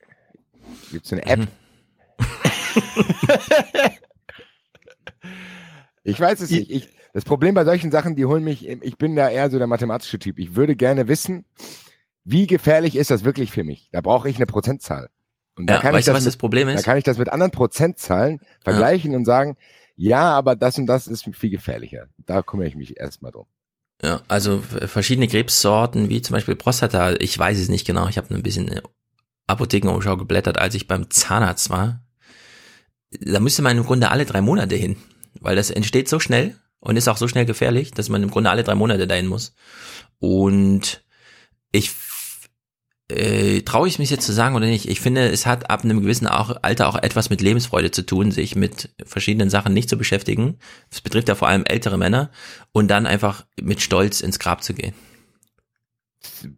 Gibt's 0.91 1.11
eine 1.11 1.25
App? 1.25 1.47
ich 6.03 6.19
weiß 6.19 6.41
es 6.41 6.51
nicht. 6.51 6.69
Ich, 6.69 6.89
das 7.13 7.23
Problem 7.25 7.55
bei 7.55 7.65
solchen 7.65 7.91
Sachen, 7.91 8.15
die 8.15 8.25
holen 8.25 8.43
mich, 8.43 8.67
ich 8.67 8.97
bin 8.97 9.15
da 9.15 9.29
eher 9.29 9.49
so 9.49 9.57
der 9.57 9.67
mathematische 9.67 10.19
Typ. 10.19 10.37
Ich 10.39 10.55
würde 10.55 10.75
gerne 10.75 11.07
wissen, 11.07 11.45
wie 12.23 12.47
gefährlich 12.47 12.95
ist 12.95 13.11
das 13.11 13.23
wirklich 13.23 13.51
für 13.51 13.63
mich? 13.63 13.89
Da 13.91 14.01
brauche 14.01 14.29
ich 14.29 14.35
eine 14.37 14.45
Prozentzahl. 14.45 15.09
Und 15.57 15.69
Ja, 15.69 15.81
weißt 15.81 16.07
du, 16.07 16.13
was 16.13 16.21
mit, 16.21 16.27
das 16.27 16.37
Problem 16.37 16.67
ist? 16.67 16.79
Da 16.81 16.83
kann 16.91 16.97
ich 16.97 17.03
das 17.05 17.17
mit 17.17 17.29
anderen 17.29 17.51
Prozentzahlen 17.51 18.39
vergleichen 18.61 19.15
und 19.15 19.25
sagen, 19.25 19.55
ja, 19.95 20.31
aber 20.33 20.55
das 20.55 20.77
und 20.77 20.87
das 20.87 21.07
ist 21.07 21.25
viel 21.33 21.49
gefährlicher. 21.49 22.07
Da 22.17 22.41
kümmere 22.41 22.67
ich 22.67 22.75
mich 22.75 22.97
erstmal 22.97 23.31
drum. 23.31 23.45
Ja, 24.01 24.21
also 24.27 24.61
verschiedene 24.61 25.27
Krebssorten, 25.27 26.09
wie 26.09 26.21
zum 26.21 26.33
Beispiel 26.33 26.55
Prostata, 26.55 27.13
ich 27.19 27.37
weiß 27.37 27.57
es 27.57 27.69
nicht 27.69 27.87
genau, 27.87 28.07
ich 28.07 28.17
habe 28.17 28.33
ein 28.35 28.43
bisschen 28.43 28.81
Apothekenumschau 29.47 30.17
geblättert, 30.17 30.57
als 30.57 30.75
ich 30.75 30.87
beim 30.87 31.09
Zahnarzt 31.09 31.69
war. 31.69 32.03
Da 33.11 33.39
müsste 33.39 33.61
man 33.61 33.77
im 33.77 33.85
Grunde 33.85 34.11
alle 34.11 34.25
drei 34.25 34.41
Monate 34.41 34.75
hin, 34.75 34.97
weil 35.39 35.55
das 35.55 35.71
entsteht 35.71 36.09
so 36.09 36.19
schnell 36.19 36.55
und 36.79 36.97
ist 36.97 37.07
auch 37.07 37.17
so 37.17 37.27
schnell 37.27 37.45
gefährlich, 37.45 37.91
dass 37.91 38.09
man 38.09 38.21
im 38.21 38.31
Grunde 38.31 38.49
alle 38.49 38.63
drei 38.63 38.75
Monate 38.75 39.07
dahin 39.07 39.27
muss. 39.27 39.55
Und 40.19 41.03
ich 41.71 41.89
äh, 43.09 43.61
traue 43.61 43.87
ich 43.87 43.99
mich 43.99 44.09
jetzt 44.09 44.25
zu 44.25 44.33
sagen 44.33 44.55
oder 44.55 44.65
nicht? 44.65 44.87
Ich 44.89 44.99
finde, 44.99 45.27
es 45.29 45.45
hat 45.45 45.69
ab 45.69 45.83
einem 45.83 46.01
gewissen 46.01 46.27
auch, 46.27 46.57
Alter 46.63 46.87
auch 46.89 46.95
etwas 46.95 47.29
mit 47.29 47.41
Lebensfreude 47.41 47.91
zu 47.91 48.03
tun, 48.03 48.31
sich 48.31 48.55
mit 48.55 48.89
verschiedenen 49.05 49.49
Sachen 49.49 49.73
nicht 49.73 49.89
zu 49.89 49.97
beschäftigen. 49.97 50.57
Das 50.89 51.01
betrifft 51.01 51.29
ja 51.29 51.35
vor 51.35 51.47
allem 51.47 51.65
ältere 51.65 51.97
Männer 51.97 52.31
und 52.71 52.89
dann 52.89 53.05
einfach 53.05 53.45
mit 53.61 53.81
Stolz 53.81 54.21
ins 54.21 54.39
Grab 54.39 54.63
zu 54.63 54.73
gehen. 54.73 54.93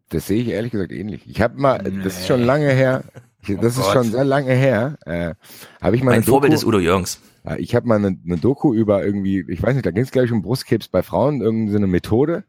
Das 0.09 0.27
sehe 0.27 0.41
ich 0.41 0.47
ehrlich 0.49 0.71
gesagt 0.71 0.91
ähnlich. 0.91 1.21
Ich 1.27 1.41
habe 1.41 1.59
mal, 1.59 1.79
das 1.79 2.19
ist 2.19 2.27
schon 2.27 2.41
lange 2.43 2.69
her, 2.71 3.03
ich- 3.41 3.57
das 3.59 3.77
Oh 3.77 3.81
ist 3.81 3.85
Gott. 3.87 3.93
schon 3.93 4.11
sehr 4.11 4.23
lange 4.23 4.53
her, 4.53 4.97
äh, 5.05 5.33
habe 5.81 5.95
ich 5.95 6.03
mal 6.03 6.11
Mein 6.11 6.23
Vorbild 6.23 6.53
Doku, 6.53 6.59
ist 6.61 6.65
Udo 6.65 6.79
Jürgens. 6.79 7.19
Ich 7.59 7.75
habe 7.75 7.87
mal 7.87 7.95
eine, 7.95 8.17
eine 8.25 8.37
Doku 8.37 8.73
über 8.73 9.05
irgendwie, 9.05 9.45
ich 9.47 9.61
weiß 9.63 9.73
nicht, 9.73 9.85
da 9.85 9.91
ging 9.91 10.03
es 10.03 10.11
glaube 10.11 10.25
ich 10.25 10.31
um 10.33 10.41
Brustkrebs 10.41 10.87
bei 10.89 11.01
Frauen, 11.03 11.41
irgendeine 11.41 11.87
Methode, 11.87 12.43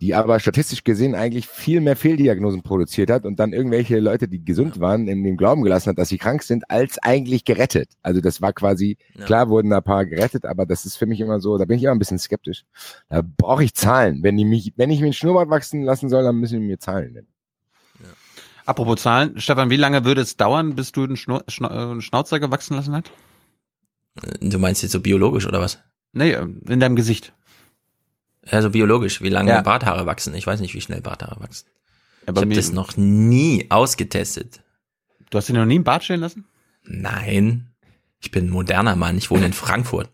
die 0.00 0.14
aber 0.14 0.40
statistisch 0.40 0.84
gesehen 0.84 1.14
eigentlich 1.14 1.46
viel 1.48 1.80
mehr 1.80 1.96
Fehldiagnosen 1.96 2.62
produziert 2.62 3.10
hat 3.10 3.24
und 3.24 3.40
dann 3.40 3.52
irgendwelche 3.52 3.98
Leute, 3.98 4.28
die 4.28 4.44
gesund 4.44 4.78
waren, 4.78 5.08
in 5.08 5.24
dem 5.24 5.36
Glauben 5.36 5.62
gelassen 5.62 5.90
hat, 5.90 5.98
dass 5.98 6.10
sie 6.10 6.18
krank 6.18 6.42
sind, 6.42 6.70
als 6.70 6.98
eigentlich 6.98 7.44
gerettet. 7.44 7.90
Also 8.02 8.20
das 8.20 8.42
war 8.42 8.52
quasi, 8.52 8.98
klar 9.24 9.48
wurden 9.48 9.70
da 9.70 9.78
ein 9.78 9.84
paar 9.84 10.04
gerettet, 10.04 10.44
aber 10.44 10.66
das 10.66 10.84
ist 10.84 10.96
für 10.96 11.06
mich 11.06 11.20
immer 11.20 11.40
so, 11.40 11.56
da 11.56 11.64
bin 11.64 11.78
ich 11.78 11.84
immer 11.84 11.94
ein 11.94 11.98
bisschen 11.98 12.18
skeptisch. 12.18 12.64
Da 13.08 13.22
brauche 13.22 13.64
ich 13.64 13.74
Zahlen. 13.74 14.22
Wenn 14.22 14.36
die 14.36 14.44
mich, 14.44 14.74
wenn 14.76 14.90
ich 14.90 15.00
mir 15.00 15.06
einen 15.06 15.12
Schnurrbart 15.14 15.48
wachsen 15.48 15.82
lassen 15.82 16.10
soll, 16.10 16.22
dann 16.22 16.36
müssen 16.36 16.60
die 16.60 16.66
mir 16.66 16.78
Zahlen 16.78 17.14
nennen. 17.14 17.28
Apropos 18.66 19.00
Zahlen, 19.00 19.40
Stefan, 19.40 19.70
wie 19.70 19.76
lange 19.76 20.04
würde 20.04 20.20
es 20.20 20.36
dauern, 20.36 20.74
bis 20.74 20.90
du 20.90 21.04
einen, 21.04 21.16
Schnur, 21.16 21.44
Schna, 21.46 21.68
äh, 21.68 21.90
einen 21.92 22.02
Schnauzer 22.02 22.40
gewachsen 22.40 22.74
lassen 22.74 22.94
hast? 22.94 23.12
Du 24.40 24.58
meinst 24.58 24.82
jetzt 24.82 24.92
so 24.92 25.00
biologisch 25.00 25.46
oder 25.46 25.60
was? 25.60 25.78
Nee, 26.12 26.32
in 26.32 26.80
deinem 26.80 26.96
Gesicht. 26.96 27.32
Also 28.50 28.70
biologisch, 28.70 29.22
wie 29.22 29.28
lange 29.28 29.50
Ja. 29.50 29.60
Barthaare 29.62 30.06
wachsen. 30.06 30.34
Ich 30.34 30.46
weiß 30.46 30.60
nicht, 30.60 30.74
wie 30.74 30.80
schnell 30.80 31.00
Barthaare 31.00 31.40
wachsen. 31.40 31.66
Ja, 32.26 32.32
ich 32.32 32.40
habe 32.40 32.54
das 32.54 32.72
noch 32.72 32.96
nie 32.96 33.66
ausgetestet. 33.70 34.60
Du 35.30 35.38
hast 35.38 35.48
dir 35.48 35.54
noch 35.54 35.64
nie 35.64 35.76
einen 35.76 35.84
Bart 35.84 36.04
stellen 36.04 36.20
lassen? 36.20 36.44
Nein. 36.84 37.70
Ich 38.20 38.30
bin 38.30 38.46
ein 38.46 38.50
moderner 38.50 38.96
Mann. 38.96 39.18
Ich 39.18 39.30
wohne 39.30 39.46
in 39.46 39.52
Frankfurt. 39.52 40.10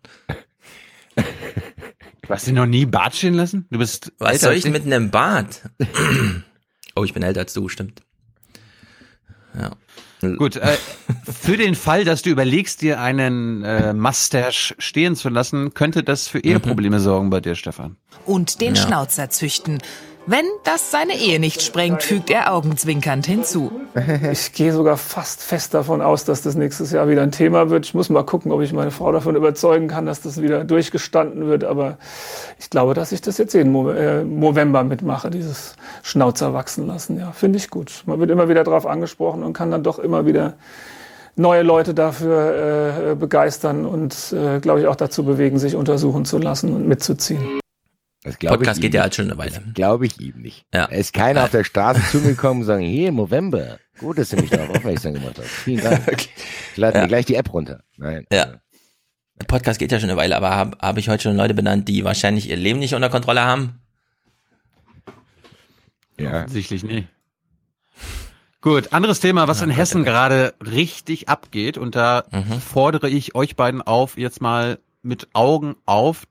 Du 1.14 2.28
hast 2.28 2.46
dir 2.46 2.52
noch 2.52 2.66
nie 2.66 2.86
Bart 2.86 3.14
stellen 3.14 3.34
lassen? 3.34 3.66
Du 3.70 3.78
bist 3.78 4.12
Was 4.18 4.32
älter 4.34 4.46
soll 4.46 4.54
ich 4.54 4.64
mit 4.66 4.84
einem 4.84 5.10
Bart? 5.10 5.62
oh, 6.96 7.04
ich 7.04 7.12
bin 7.12 7.22
älter 7.22 7.40
als 7.40 7.52
du, 7.52 7.68
stimmt. 7.68 8.02
Ja. 9.58 9.72
Gut, 10.36 10.56
äh, 10.56 10.76
für 11.30 11.56
den 11.56 11.74
Fall, 11.74 12.04
dass 12.04 12.22
du 12.22 12.30
überlegst, 12.30 12.82
dir 12.82 13.00
einen 13.00 13.64
äh, 13.64 13.92
Mustache 13.92 14.74
stehen 14.78 15.16
zu 15.16 15.28
lassen, 15.28 15.74
könnte 15.74 16.02
das 16.02 16.28
für 16.28 16.38
Eheprobleme 16.38 17.00
sorgen 17.00 17.30
bei 17.30 17.40
dir, 17.40 17.54
Stefan. 17.54 17.96
Und 18.24 18.60
den 18.60 18.74
Ja. 18.74 18.82
Schnauzer 18.82 19.30
züchten. 19.30 19.78
Wenn 20.24 20.44
das 20.62 20.92
seine 20.92 21.14
Ehe 21.14 21.40
nicht 21.40 21.62
sprengt, 21.62 22.04
fügt 22.04 22.30
er 22.30 22.52
augenzwinkernd 22.52 23.26
hinzu. 23.26 23.72
Ich 24.32 24.52
gehe 24.52 24.72
sogar 24.72 24.96
fast 24.96 25.42
fest 25.42 25.74
davon 25.74 26.00
aus, 26.00 26.24
dass 26.24 26.42
das 26.42 26.54
nächstes 26.54 26.92
Jahr 26.92 27.08
wieder 27.08 27.22
ein 27.22 27.32
Thema 27.32 27.70
wird. 27.70 27.86
Ich 27.86 27.94
muss 27.94 28.08
mal 28.08 28.22
gucken, 28.22 28.52
ob 28.52 28.62
ich 28.62 28.72
meine 28.72 28.90
Frau 28.90 29.10
davon 29.10 29.36
überzeugen 29.36 29.88
kann, 29.88 30.06
dass 30.06 30.20
das 30.20 30.40
wieder 30.40 30.64
durchgestanden 30.64 31.46
wird. 31.46 31.64
Aber 31.64 31.98
ich 32.58 32.70
glaube, 32.70 32.94
dass 32.94 33.12
ich 33.12 33.20
das 33.20 33.38
jetzt 33.38 33.52
jeden 33.52 33.74
äh, 33.88 34.22
November 34.22 34.84
mitmache, 34.84 35.30
dieses 35.30 35.74
Schnauzer 36.02 36.54
wachsen 36.54 36.86
lassen. 36.86 37.18
Ja, 37.18 37.32
finde 37.32 37.58
ich 37.58 37.68
gut. 37.68 38.04
Man 38.06 38.20
wird 38.20 38.30
immer 38.30 38.48
wieder 38.48 38.64
darauf 38.64 38.86
angesprochen 38.86 39.42
und 39.42 39.52
kann 39.52 39.70
dann 39.70 39.82
doch 39.82 39.98
immer 39.98 40.24
wieder 40.24 40.54
neue 41.34 41.62
Leute 41.62 41.94
dafür 41.94 43.10
äh, 43.10 43.14
begeistern 43.14 43.84
und, 43.84 44.32
äh, 44.32 44.60
glaube 44.60 44.80
ich, 44.80 44.86
auch 44.86 44.96
dazu 44.96 45.24
bewegen, 45.24 45.58
sich 45.58 45.74
untersuchen 45.74 46.24
zu 46.24 46.38
lassen 46.38 46.74
und 46.74 46.86
mitzuziehen. 46.86 47.61
Das 48.24 48.36
Podcast 48.36 48.78
ich 48.78 48.82
geht 48.82 48.94
ja 48.94 49.02
halt 49.02 49.14
schon 49.16 49.24
eine 49.30 49.36
Weile. 49.38 49.60
Glaube 49.74 50.06
ich 50.06 50.20
ihm 50.20 50.40
nicht. 50.42 50.64
Ja. 50.72 50.86
Da 50.86 50.94
ist 50.94 51.12
keiner 51.12 51.42
auf 51.44 51.50
der 51.50 51.64
Straße 51.64 52.00
zu 52.10 52.18
mir 52.18 52.28
gekommen 52.30 52.60
und 52.60 52.66
sagen, 52.66 52.84
hier, 52.84 53.10
November. 53.10 53.78
Gut, 53.98 54.18
dass 54.18 54.28
du 54.28 54.36
mich 54.36 54.50
darauf 54.50 54.70
aufmerksam 54.70 55.14
gemacht 55.14 55.38
hast. 55.38 55.48
Vielen 55.48 55.82
Dank. 55.82 56.06
Ich 56.72 56.76
lade 56.78 56.96
Ja. 56.96 57.02
mir 57.02 57.08
gleich 57.08 57.26
die 57.26 57.34
App 57.34 57.52
runter. 57.52 57.82
Nein. 57.96 58.26
Ja. 58.32 58.60
Der 59.40 59.46
Podcast 59.46 59.78
geht 59.78 59.90
ja 59.92 59.98
schon 60.00 60.08
eine 60.08 60.16
Weile, 60.18 60.36
aber 60.36 60.50
habe 60.50 60.78
hab 60.80 60.96
ich 60.98 61.08
heute 61.08 61.24
schon 61.24 61.36
Leute 61.36 61.52
benannt, 61.52 61.88
die 61.88 62.04
wahrscheinlich 62.04 62.48
ihr 62.48 62.56
Leben 62.56 62.78
nicht 62.78 62.94
unter 62.94 63.10
Kontrolle 63.10 63.42
haben? 63.42 63.80
Ja. 66.18 66.46
Sicherlich 66.48 66.84
nicht. 66.84 67.08
Gut, 68.60 68.92
anderes 68.92 69.18
Thema, 69.20 69.48
was 69.48 69.60
in 69.62 69.70
Hessen 69.70 70.04
gerade 70.04 70.54
richtig 70.64 71.28
abgeht. 71.28 71.76
Und 71.76 71.96
da 71.96 72.24
fordere 72.64 73.08
ich 73.10 73.34
euch 73.34 73.56
beiden 73.56 73.82
auf, 73.82 74.16
jetzt 74.16 74.40
mal 74.40 74.78
mit 75.02 75.28
Augen 75.32 75.74
auf 75.84 76.22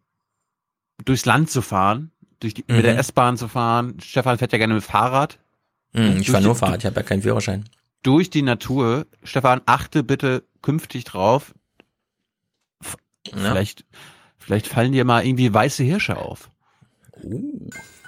durchs 1.05 1.25
Land 1.25 1.49
zu 1.49 1.61
fahren, 1.61 2.11
durch 2.39 2.53
die, 2.53 2.65
mit 2.67 2.83
der 2.85 2.93
Mhm. 2.93 2.99
S-Bahn 2.99 3.37
zu 3.37 3.47
fahren. 3.47 3.97
Stefan 4.01 4.37
fährt 4.37 4.51
ja 4.51 4.57
gerne 4.57 4.73
mit 4.73 4.83
Fahrrad. 4.83 5.39
Hm, 5.93 6.17
ich 6.21 6.31
fahre 6.31 6.43
nur 6.43 6.55
Fahrrad, 6.55 6.79
ich 6.79 6.85
habe 6.85 6.95
ja 6.95 7.03
keinen 7.03 7.21
Führerschein. 7.21 7.65
Durch 8.03 8.29
die 8.29 8.41
Natur. 8.41 9.05
Stefan, 9.23 9.61
achte 9.65 10.03
bitte 10.03 10.43
künftig 10.61 11.03
drauf. 11.03 11.53
F 12.81 12.97
Vielleicht, 13.31 13.85
vielleicht 14.39 14.67
fallen 14.67 14.91
dir 14.91 15.05
mal 15.05 15.25
irgendwie 15.25 15.53
weiße 15.53 15.83
Hirsche 15.83 16.17
auf. 16.17 16.49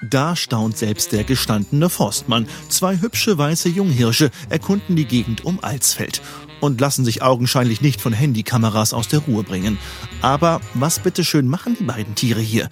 Da 0.10 0.36
staunt 0.36 0.78
selbst 0.78 1.12
der 1.12 1.24
gestandene 1.24 1.90
Forstmann. 1.90 2.48
Zwei 2.70 3.00
hübsche 3.00 3.38
weiße 3.38 3.70
Junghirsche 3.70 4.32
erkunden 4.50 4.96
die 4.96 5.06
Gegend 5.06 5.46
um 5.46 5.64
Alsfeld 5.64 6.22
und 6.64 6.80
lassen 6.80 7.04
sich 7.04 7.22
augenscheinlich 7.22 7.82
nicht 7.82 8.00
von 8.00 8.14
Handykameras 8.14 8.94
aus 8.94 9.10
der 9.10 9.20
Ruhe 9.20 9.44
bringen. 9.44 9.78
Aber 10.22 10.62
was 10.74 11.00
bitteschön 11.00 11.48
machen 11.48 11.76
die 11.78 11.84
beiden 11.84 12.16
Tiere 12.16 12.40
hier? 12.40 12.70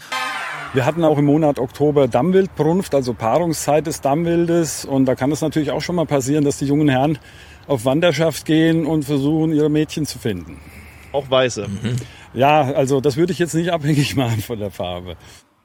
Wir 0.74 0.86
hatten 0.86 1.04
auch 1.04 1.18
im 1.18 1.26
Monat 1.26 1.60
Oktober 1.60 2.08
Dammwildbrunft, 2.08 2.96
also 2.96 3.14
Paarungszeit 3.14 3.88
des 3.88 4.00
Dammwildes. 4.00 4.86
Und 4.86 5.06
da 5.06 5.16
kann 5.16 5.30
es 5.34 5.42
natürlich 5.42 5.72
auch 5.72 5.82
schon 5.82 5.96
mal 5.96 6.06
passieren, 6.06 6.46
dass 6.46 6.58
die 6.58 6.66
jungen 6.66 6.88
Herren 6.88 7.20
auf 7.68 7.84
Wanderschaft 7.84 8.46
gehen 8.46 8.86
und 8.86 9.04
versuchen, 9.04 9.52
ihre 9.52 9.70
Mädchen 9.70 10.06
zu 10.06 10.18
finden. 10.18 10.58
Auch 11.12 11.30
weiße. 11.30 11.68
Ja, 12.34 12.62
also 12.62 13.02
das 13.02 13.18
würde 13.18 13.34
ich 13.34 13.40
jetzt 13.40 13.54
nicht 13.54 13.74
abhängig 13.74 14.16
machen 14.16 14.42
von 14.42 14.58
der 14.58 14.72
Farbe. 14.72 15.18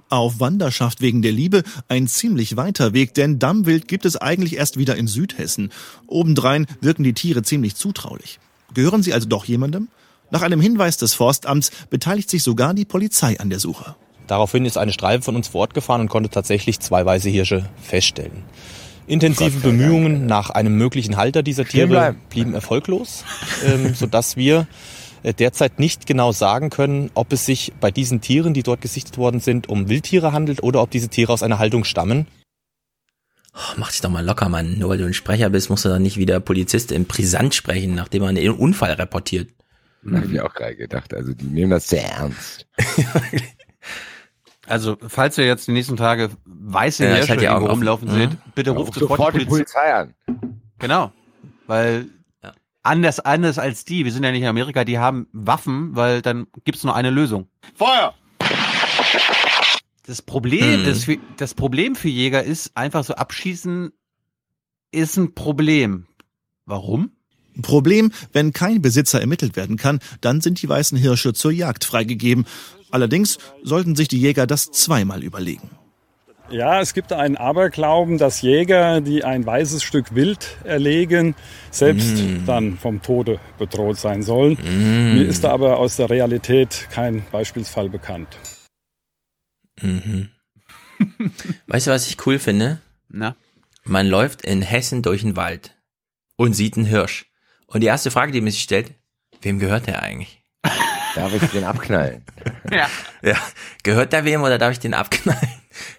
Auf 0.09 0.39
Wanderschaft 0.39 1.01
wegen 1.01 1.21
der 1.21 1.33
Liebe 1.33 1.65
ein 1.89 2.07
ziemlich 2.07 2.57
weiter 2.57 2.93
Weg, 2.93 3.15
denn 3.15 3.41
Dammwild 3.41 3.89
gibt 3.89 4.05
es 4.05 4.17
eigentlich 4.17 4.57
erst 4.57 4.79
wieder 4.79 4.97
in 4.97 5.09
Südhessen. 5.09 5.73
Obendrein 6.07 6.67
wirken 6.81 7.03
die 7.03 7.13
Tiere 7.13 7.43
ziemlich 7.43 7.75
zutraulich. 7.75 8.39
Gehören 8.73 9.03
sie 9.03 9.13
also 9.13 9.29
doch 9.29 9.45
jemandem? 9.47 9.89
Nach 10.31 10.43
einem 10.43 10.61
Hinweis 10.61 10.97
des 10.97 11.15
Forstamts 11.15 11.71
beteiligt 11.91 12.31
sich 12.31 12.43
sogar 12.43 12.75
die 12.75 12.85
Polizei 12.85 13.39
an 13.41 13.51
der 13.51 13.59
Suche. 13.59 13.97
Daraufhin 14.27 14.65
ist 14.65 14.77
eine 14.77 14.93
Streife 14.93 15.23
von 15.23 15.37
uns 15.37 15.49
vor 15.49 15.63
Ort 15.63 15.75
gefahren 15.75 16.01
und 16.01 16.09
konnte 16.09 16.31
tatsächlich 16.31 16.81
zwei 16.81 17.05
weiße 17.05 17.29
Hirsche 17.29 17.69
feststellen. 17.81 18.43
Intensive 19.09 19.61
Bemühungen 19.61 20.27
nach 20.27 20.51
einem 20.51 20.77
möglichen 20.77 21.17
Halter 21.17 21.43
dieser 21.45 21.65
Tiere 21.65 22.17
blieben 22.29 22.55
erfolglos, 22.55 23.25
ähm, 23.65 23.95
sodass 23.95 24.37
wir 24.37 24.67
derzeit 25.33 25.79
nicht 25.79 26.07
genau 26.07 26.33
sagen 26.33 26.71
können, 26.71 27.11
ob 27.15 27.33
es 27.33 27.45
sich 27.47 27.73
bei 27.81 27.91
diesen 27.91 28.21
Tieren, 28.21 28.55
die 28.55 28.63
dort 28.63 28.81
gesichtet 28.81 29.19
worden 29.19 29.41
sind, 29.41 29.69
um 29.69 29.89
Wildtiere 29.89 30.33
handelt 30.33 30.63
oder 30.63 30.83
ob 30.83 30.91
diese 30.91 31.09
Tiere 31.09 31.33
aus 31.33 31.43
einer 31.43 31.59
Haltung 31.59 31.85
stammen. 31.85 32.27
Oh, 33.55 33.75
mach 33.79 33.91
dich 33.91 34.01
doch 34.03 34.11
mal 34.11 34.25
locker, 34.25 34.49
Mann. 34.49 34.79
Nur 34.79 34.91
weil 34.91 34.99
du 34.99 35.07
ein 35.07 35.15
Sprecher 35.15 35.49
bist, 35.51 35.71
musst 35.71 35.85
du 35.85 35.89
doch 35.89 35.99
nicht 35.99 36.19
wie 36.19 36.27
der 36.27 36.41
Polizist 36.41 36.93
im 36.93 37.07
Brisant 37.07 37.55
sprechen, 37.55 37.95
nachdem 37.95 38.23
er 38.23 38.29
einen 38.29 38.51
Unfall 38.51 38.93
reportiert. 38.93 39.49
Habe 40.05 40.27
ich 40.27 40.31
mir 40.33 40.45
auch 40.45 40.55
gerade 40.55 40.77
gedacht. 40.77 41.13
Also 41.15 41.33
die 41.33 41.47
nehmen 41.47 41.71
das 41.71 41.89
sehr 41.89 42.05
ernst. 42.09 42.67
Also, 44.69 44.97
falls 45.07 45.39
ihr 45.39 45.47
jetzt 45.47 45.69
die 45.69 45.73
nächsten 45.73 45.97
Tage 45.97 46.31
weiße 46.45 47.05
Ja, 47.05 47.11
ich 47.13 47.17
Hirsche 47.19 47.37
die 47.37 47.49
Augen 47.49 47.67
irgendwo 47.67 47.73
rumlaufen 47.75 48.09
Mhm. 48.09 48.15
seht, 48.19 48.55
bitte 48.57 48.71
Ja, 48.71 48.77
ruft 48.77 48.89
ruf 48.89 48.97
sofort, 48.99 49.19
sofort 49.19 49.35
die 49.35 49.39
die 49.41 49.45
Polizei. 49.45 49.79
Polizei 49.81 49.95
an. 49.95 50.15
Genau. 50.81 51.13
Weil 51.69 52.07
anders, 52.87 53.21
anders 53.21 53.59
als 53.59 53.85
die, 53.85 54.05
wir 54.05 54.13
sind 54.13 54.25
ja 54.25 54.31
nicht 54.33 54.43
in 54.43 54.49
Amerika, 54.49 54.85
die 54.85 54.99
haben 54.99 55.27
Waffen, 55.33 55.95
weil 55.97 56.23
dann 56.23 56.47
gibt's 56.65 56.85
nur 56.85 56.95
eine 56.97 57.11
Lösung. 57.11 57.49
Feuer! 57.75 58.15
Das 60.07 60.23
Problem, 60.23 60.83
Mhm. 60.83 60.85
das, 60.85 61.05
für, 61.05 61.19
das 61.37 61.55
Problem 61.55 61.97
für 61.97 62.09
Jäger 62.09 62.45
ist, 62.45 62.77
einfach 62.77 63.05
so 63.05 63.15
abschießen 63.15 63.91
ist 64.93 65.17
ein 65.17 65.35
Problem. 65.35 66.07
Warum? 66.65 67.11
Problem, 67.63 68.13
wenn 68.33 68.53
kein 68.53 68.83
Besitzer 68.83 69.21
ermittelt 69.21 69.57
werden 69.57 69.77
kann, 69.77 69.99
dann 70.21 70.41
sind 70.41 70.63
die 70.63 70.69
weißen 70.69 70.97
Hirsche 70.97 71.33
zur 71.33 71.51
Jagd 71.53 71.85
freigegeben. 71.85 72.47
Allerdings 72.91 73.39
sollten 73.63 73.97
sich 73.97 74.09
die 74.09 74.21
Jäger 74.21 74.47
das 74.47 74.71
zweimal 74.71 75.25
überlegen. 75.25 75.71
Ja, 76.51 76.81
es 76.81 76.95
gibt 76.95 77.13
einen 77.13 77.37
Aberglauben, 77.37 78.19
dass 78.19 78.41
Jäger, 78.41 79.01
die 79.01 79.25
ein 79.25 79.45
weißes 79.45 79.83
Stück 79.83 80.15
Wild 80.15 80.57
erlegen, 80.65 81.35
selbst 81.73 82.19
Mm. 82.19 82.47
dann 82.47 82.79
vom 82.79 83.03
Tode 83.03 83.41
bedroht 83.59 83.99
sein 83.99 84.23
sollen. 84.23 84.53
Mm. 84.63 85.15
Mir 85.15 85.27
ist 85.27 85.43
da 85.43 85.51
aber 85.51 85.79
aus 85.79 85.97
der 85.97 86.09
Realität 86.09 86.87
kein 86.93 87.25
Beispielsfall 87.33 87.89
bekannt. 87.89 88.29
Mhm. 89.81 90.31
Weißt 91.67 91.87
du, 91.89 91.91
was 91.91 92.07
ich 92.07 92.25
cool 92.27 92.39
finde? 92.39 92.81
Na? 93.09 93.37
Man 93.85 94.07
läuft 94.07 94.43
in 94.43 94.63
Hessen 94.63 95.03
durch 95.03 95.23
den 95.23 95.37
Wald 95.37 95.77
und 96.37 96.55
sieht 96.55 96.77
einen 96.77 96.87
Hirsch. 96.87 97.27
Und 97.67 97.81
die 97.83 97.87
erste 97.89 98.11
Frage, 98.11 98.33
die 98.33 98.41
man 98.41 98.51
sich 98.53 98.63
stellt, 98.63 98.93
wem 99.43 99.59
gehört 99.59 99.87
der 99.89 100.03
eigentlich? 100.03 100.43
Darf 101.15 101.35
ich 101.35 101.51
den 101.51 101.65
abknallen? 101.65 102.25
Ja. 102.71 102.89
Ja, 103.23 103.37
gehört 103.85 104.13
der 104.13 104.25
wem 104.25 104.43
oder 104.43 104.59
darf 104.59 104.73
ich 104.73 104.81
den 104.81 104.93
abknallen? 104.95 105.49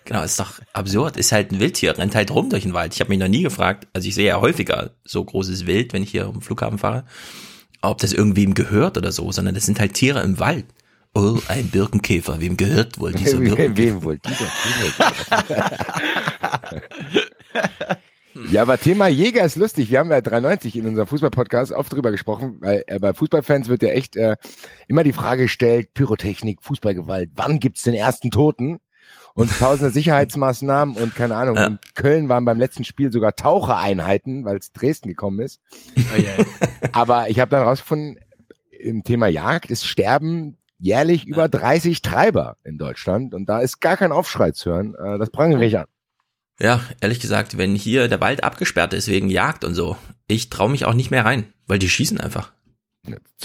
Genau, 0.05 0.23
ist 0.23 0.39
doch 0.39 0.59
absurd. 0.73 1.17
Ist 1.17 1.31
halt 1.31 1.51
ein 1.51 1.59
Wildtier, 1.59 1.97
rennt 1.97 2.15
halt 2.15 2.31
rum 2.31 2.49
durch 2.49 2.63
den 2.63 2.73
Wald. 2.73 2.93
Ich 2.93 2.99
habe 2.99 3.09
mich 3.09 3.19
noch 3.19 3.27
nie 3.27 3.43
gefragt, 3.43 3.87
also 3.93 4.07
ich 4.07 4.15
sehe 4.15 4.27
ja 4.27 4.41
häufiger 4.41 4.91
so 5.03 5.23
großes 5.23 5.65
Wild, 5.65 5.93
wenn 5.93 6.03
ich 6.03 6.11
hier 6.11 6.29
um 6.29 6.41
Flughafen 6.41 6.77
fahre, 6.77 7.05
ob 7.81 7.99
das 7.99 8.13
irgendwem 8.13 8.53
gehört 8.53 8.97
oder 8.97 9.11
so, 9.11 9.31
sondern 9.31 9.55
das 9.55 9.65
sind 9.65 9.79
halt 9.79 9.93
Tiere 9.93 10.21
im 10.21 10.39
Wald. 10.39 10.65
Oh, 11.13 11.39
ein 11.47 11.69
Birkenkäfer. 11.69 12.39
Wem 12.39 12.57
gehört 12.57 12.99
wohl 12.99 13.11
dieser 13.11 13.37
Birkenkäfer? 13.39 13.77
wem 13.77 14.03
wohl 14.03 14.19
dieser 14.19 14.47
Ja, 18.51 18.61
aber 18.61 18.77
Thema 18.77 19.07
Jäger 19.07 19.43
ist 19.43 19.55
lustig. 19.55 19.89
Wir 19.89 19.99
haben 19.99 20.11
ja 20.11 20.21
93 20.21 20.75
in 20.75 20.85
unserem 20.85 21.07
Fußballpodcast 21.07 21.71
oft 21.71 21.91
drüber 21.91 22.11
gesprochen, 22.11 22.57
weil 22.59 22.83
äh, 22.87 22.99
bei 22.99 23.13
Fußballfans 23.13 23.67
wird 23.67 23.81
ja 23.81 23.89
echt 23.89 24.15
äh, 24.15 24.35
immer 24.87 25.03
die 25.03 25.13
Frage 25.13 25.43
gestellt, 25.43 25.93
Pyrotechnik, 25.93 26.61
Fußballgewalt, 26.61 27.31
wann 27.35 27.59
gibt's 27.59 27.83
den 27.83 27.95
ersten 27.95 28.29
Toten? 28.29 28.77
Und 29.37 29.51
tausende 29.59 29.91
Sicherheitsmaßnahmen 29.91 30.95
und 30.97 31.13
keine 31.15 31.35
Ahnung, 31.35 31.55
in 31.57 31.79
Köln 31.93 32.27
waren 32.27 32.43
beim 32.43 32.57
letzten 32.57 32.83
Spiel 32.83 33.11
sogar 33.11 33.35
Tauchereinheiten, 33.35 34.45
weil 34.45 34.57
es 34.57 34.71
Dresden 34.73 35.07
gekommen 35.09 35.39
ist. 35.41 35.61
Aber 36.91 37.29
ich 37.29 37.39
habe 37.39 37.51
dann 37.51 37.61
rausgefunden, 37.63 38.17
im 38.71 39.03
Thema 39.03 39.27
Jagd 39.27 39.69
ist 39.69 39.85
Sterben 39.85 40.57
jährlich 40.79 41.25
über 41.27 41.47
30 41.49 42.01
Treiber 42.01 42.57
in 42.63 42.77
Deutschland 42.77 43.33
und 43.33 43.47
da 43.47 43.59
ist 43.59 43.79
gar 43.79 43.95
kein 43.97 44.11
Aufschrei 44.11 44.51
zu 44.51 44.71
hören. 44.71 44.95
Äh, 44.95 45.17
Das 45.19 45.29
prangere 45.29 45.63
ich 45.65 45.77
an. 45.77 45.85
Ja, 46.59 46.81
ehrlich 47.01 47.19
gesagt, 47.19 47.57
wenn 47.59 47.75
hier 47.75 48.07
der 48.07 48.19
Wald 48.19 48.43
abgesperrt 48.43 48.93
ist 48.93 49.07
wegen 49.07 49.29
Jagd 49.29 49.63
und 49.63 49.75
so, 49.75 49.97
ich 50.27 50.49
traue 50.49 50.71
mich 50.71 50.85
auch 50.85 50.95
nicht 50.95 51.11
mehr 51.11 51.25
rein, 51.25 51.53
weil 51.67 51.77
die 51.77 51.89
schießen 51.89 52.19
einfach. 52.19 52.51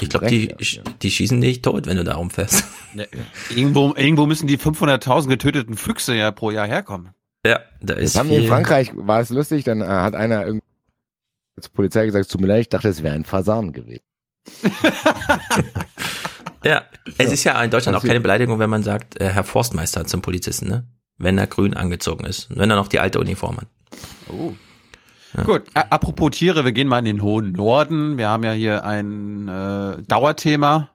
Ich 0.00 0.08
glaube, 0.08 0.26
die, 0.26 0.54
die 1.02 1.10
schießen 1.10 1.40
dich 1.40 1.62
tot, 1.62 1.86
wenn 1.86 1.96
du 1.96 2.04
da 2.04 2.14
rumfährst. 2.14 2.64
Ja, 2.94 3.04
irgendwo, 3.54 3.94
irgendwo 3.94 4.26
müssen 4.26 4.46
die 4.46 4.58
500.000 4.58 5.28
getöteten 5.28 5.76
Füchse 5.76 6.14
ja 6.14 6.30
pro 6.30 6.50
Jahr 6.50 6.66
herkommen. 6.66 7.10
Ja, 7.46 7.60
da 7.80 7.94
ist 7.94 8.14
Das 8.14 8.20
haben 8.20 8.30
wir 8.30 8.38
in 8.38 8.48
Frankreich, 8.48 8.92
war 8.94 9.20
es 9.20 9.30
lustig, 9.30 9.64
dann 9.64 9.80
äh, 9.80 9.86
hat 9.86 10.14
einer 10.14 10.46
irgendwie 10.46 10.64
zur 11.60 11.72
Polizei 11.72 12.06
gesagt, 12.06 12.26
es 12.26 12.28
tut 12.30 12.40
mir 12.40 12.46
leid, 12.46 12.60
ich 12.62 12.68
dachte, 12.68 12.88
es 12.88 13.02
wäre 13.02 13.14
ein 13.14 13.24
Fasan 13.24 13.72
gewesen. 13.72 14.02
Ja, 16.64 16.84
es 17.18 17.32
ist 17.32 17.44
ja 17.44 17.60
in 17.62 17.70
Deutschland 17.70 17.96
auch 17.96 18.04
keine 18.04 18.20
Beleidigung, 18.20 18.58
wenn 18.58 18.70
man 18.70 18.82
sagt, 18.82 19.20
äh, 19.20 19.28
Herr 19.28 19.44
Forstmeister 19.44 20.06
zum 20.06 20.22
Polizisten, 20.22 20.68
ne? 20.68 20.86
Wenn 21.18 21.38
er 21.38 21.46
grün 21.46 21.74
angezogen 21.74 22.24
ist. 22.24 22.50
Und 22.50 22.58
wenn 22.58 22.70
er 22.70 22.76
noch 22.76 22.88
die 22.88 23.00
alte 23.00 23.20
Uniform 23.20 23.58
hat. 23.58 23.66
Oh. 24.28 24.54
Gut, 25.46 25.62
apropos 25.74 26.30
Tiere, 26.32 26.64
wir 26.64 26.72
gehen 26.72 26.88
mal 26.88 26.98
in 26.98 27.04
den 27.06 27.22
hohen 27.22 27.52
Norden. 27.52 28.18
Wir 28.18 28.28
haben 28.28 28.44
ja 28.44 28.52
hier 28.52 28.84
ein 28.84 29.48
äh, 29.48 30.02
Dauerthema. 30.06 30.90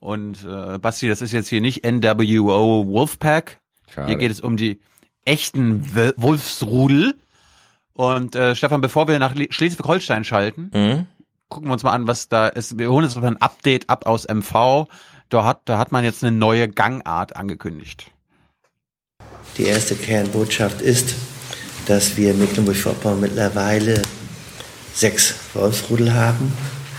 Und 0.00 0.44
äh, 0.44 0.78
Basti, 0.78 1.08
das 1.08 1.22
ist 1.22 1.32
jetzt 1.32 1.48
hier 1.48 1.60
nicht 1.60 1.84
NWO 1.86 2.86
Wolfpack. 2.86 3.60
Schade. 3.88 4.08
Hier 4.08 4.16
geht 4.16 4.30
es 4.32 4.40
um 4.40 4.56
die 4.56 4.80
echten 5.24 5.84
Wel- 5.94 6.14
Wolfsrudel. 6.16 7.14
Und 7.94 8.34
äh, 8.34 8.56
Stefan, 8.56 8.80
bevor 8.80 9.06
wir 9.06 9.18
nach 9.18 9.34
Le- 9.34 9.48
Schleswig-Holstein 9.50 10.24
schalten, 10.24 10.70
Mhm. 10.74 11.06
gucken 11.48 11.68
wir 11.68 11.74
uns 11.74 11.82
mal 11.82 11.92
an, 11.92 12.06
was 12.08 12.28
da 12.28 12.48
ist. 12.48 12.78
Wir 12.78 12.90
holen 12.90 13.04
uns 13.04 13.14
mal 13.16 13.26
ein 13.26 13.40
Update 13.40 13.90
ab 13.90 14.06
aus 14.06 14.26
MV. 14.26 14.86
Da 15.28 15.44
hat, 15.44 15.60
da 15.66 15.78
hat 15.78 15.92
man 15.92 16.02
jetzt 16.04 16.24
eine 16.24 16.36
neue 16.36 16.68
Gangart 16.68 17.36
angekündigt. 17.36 18.10
Die 19.58 19.64
erste 19.64 19.94
Kernbotschaft 19.94 20.80
ist, 20.80 21.14
dass 21.86 22.16
wir 22.16 22.30
in 22.30 22.38
Mecklenburg-Vorpommern 22.38 23.20
mittlerweile 23.20 24.02
sechs 24.94 25.34
Wolfsrudel 25.54 26.14
haben 26.14 26.52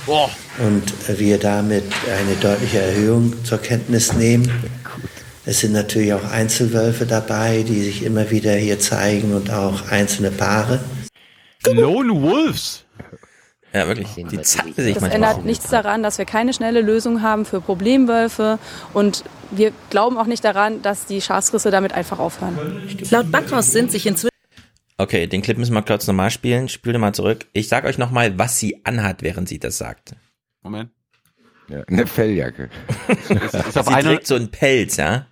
Boah. 0.05 0.29
und 0.59 0.83
wir 1.19 1.37
damit 1.39 1.85
eine 2.05 2.35
deutliche 2.35 2.79
Erhöhung 2.79 3.33
zur 3.43 3.59
Kenntnis 3.59 4.13
nehmen. 4.13 4.51
Es 5.45 5.59
sind 5.59 5.73
natürlich 5.73 6.13
auch 6.13 6.23
Einzelwölfe 6.23 7.05
dabei, 7.05 7.63
die 7.67 7.83
sich 7.83 8.03
immer 8.03 8.29
wieder 8.31 8.53
hier 8.53 8.79
zeigen 8.79 9.33
und 9.33 9.49
auch 9.49 9.89
einzelne 9.89 10.31
Paare. 10.31 10.79
Lone 11.65 12.21
Wolves. 12.21 12.83
Ja, 13.73 13.87
wirklich. 13.87 14.13
Die 14.13 14.41
zeigen 14.41 14.73
sich 14.73 14.93
Das 14.93 15.03
ändert 15.03 15.45
nichts 15.45 15.69
daran, 15.69 16.03
dass 16.03 16.17
wir 16.19 16.25
keine 16.25 16.53
schnelle 16.53 16.81
Lösung 16.81 17.21
haben 17.21 17.43
für 17.45 17.59
Problemwölfe 17.59 18.59
und 18.93 19.23
wir 19.49 19.71
glauben 19.89 20.17
auch 20.17 20.27
nicht 20.27 20.43
daran, 20.43 20.81
dass 20.81 21.05
die 21.05 21.21
Schafsrisse 21.21 21.71
damit 21.71 21.93
einfach 21.93 22.19
aufhören. 22.19 22.57
Laut 23.09 23.31
Backhaus 23.31 23.71
sind 23.71 23.91
sich 23.91 24.05
inzwischen 24.05 24.29
Okay, 24.97 25.25
den 25.25 25.41
Clip 25.41 25.57
müssen 25.57 25.73
wir 25.73 25.81
kurz 25.81 26.05
nochmal 26.05 26.29
spielen. 26.29 26.69
Spül 26.69 26.93
den 26.93 27.01
mal 27.01 27.13
zurück. 27.13 27.47
Ich 27.53 27.67
sag 27.67 27.83
euch 27.85 27.97
nochmal, 27.97 28.37
was 28.37 28.59
sie 28.59 28.85
anhat, 28.85 29.23
während 29.23 29.49
sie 29.49 29.57
das 29.57 29.79
sagt. 29.79 30.15
Moment. 30.61 30.91
Ja, 31.67 31.83
eine 31.87 32.05
Felljacke. 32.05 32.69
Ist, 33.07 33.31
ist 33.31 33.77
auf 33.77 33.87
sie 33.87 33.93
eine, 33.93 34.09
trägt 34.09 34.27
so 34.27 34.35
einen 34.35 34.51
Pelz, 34.51 34.97
ja? 34.97 35.27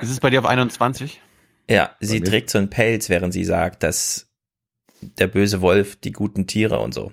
ist 0.00 0.10
es 0.10 0.20
bei 0.20 0.30
dir 0.30 0.40
auf 0.40 0.46
21? 0.46 1.20
Ja, 1.68 1.96
sie 2.00 2.20
trägt 2.20 2.50
so 2.50 2.58
einen 2.58 2.70
Pelz, 2.70 3.08
während 3.08 3.32
sie 3.32 3.44
sagt, 3.44 3.82
dass 3.82 4.28
der 5.00 5.26
böse 5.28 5.60
Wolf 5.60 5.96
die 5.96 6.12
guten 6.12 6.46
Tiere 6.46 6.78
und 6.80 6.92
so. 6.92 7.12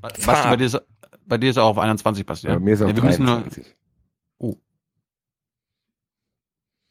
Basti, 0.00 0.48
bei 0.48 0.56
dir 0.56 0.66
ist, 0.66 0.80
bei 1.26 1.38
dir 1.38 1.50
ist 1.50 1.56
er 1.56 1.64
auch 1.64 1.70
auf 1.70 1.78
21 1.78 2.26
passiert. 2.26 2.52
Bei 2.54 2.58
mir 2.58 2.74
ist 2.74 2.80
er 2.80 2.86
auf 2.86 2.90
ja, 2.92 2.96
wir 2.96 3.04
müssen 3.04 3.24
nur, 3.24 3.34
23. 3.36 3.76
oh. 4.38 4.56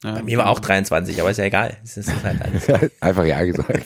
Ja, 0.03 0.13
Bei 0.13 0.23
mir 0.23 0.37
war 0.37 0.47
auch 0.49 0.59
23, 0.59 1.19
aber 1.19 1.31
ist 1.31 1.37
ja 1.37 1.43
egal. 1.45 1.77
Es 1.83 1.97
ist 1.97 2.23
halt 2.23 2.41
alles. 2.69 2.91
Einfach 3.01 3.25
ja 3.25 3.43
gesagt. 3.43 3.85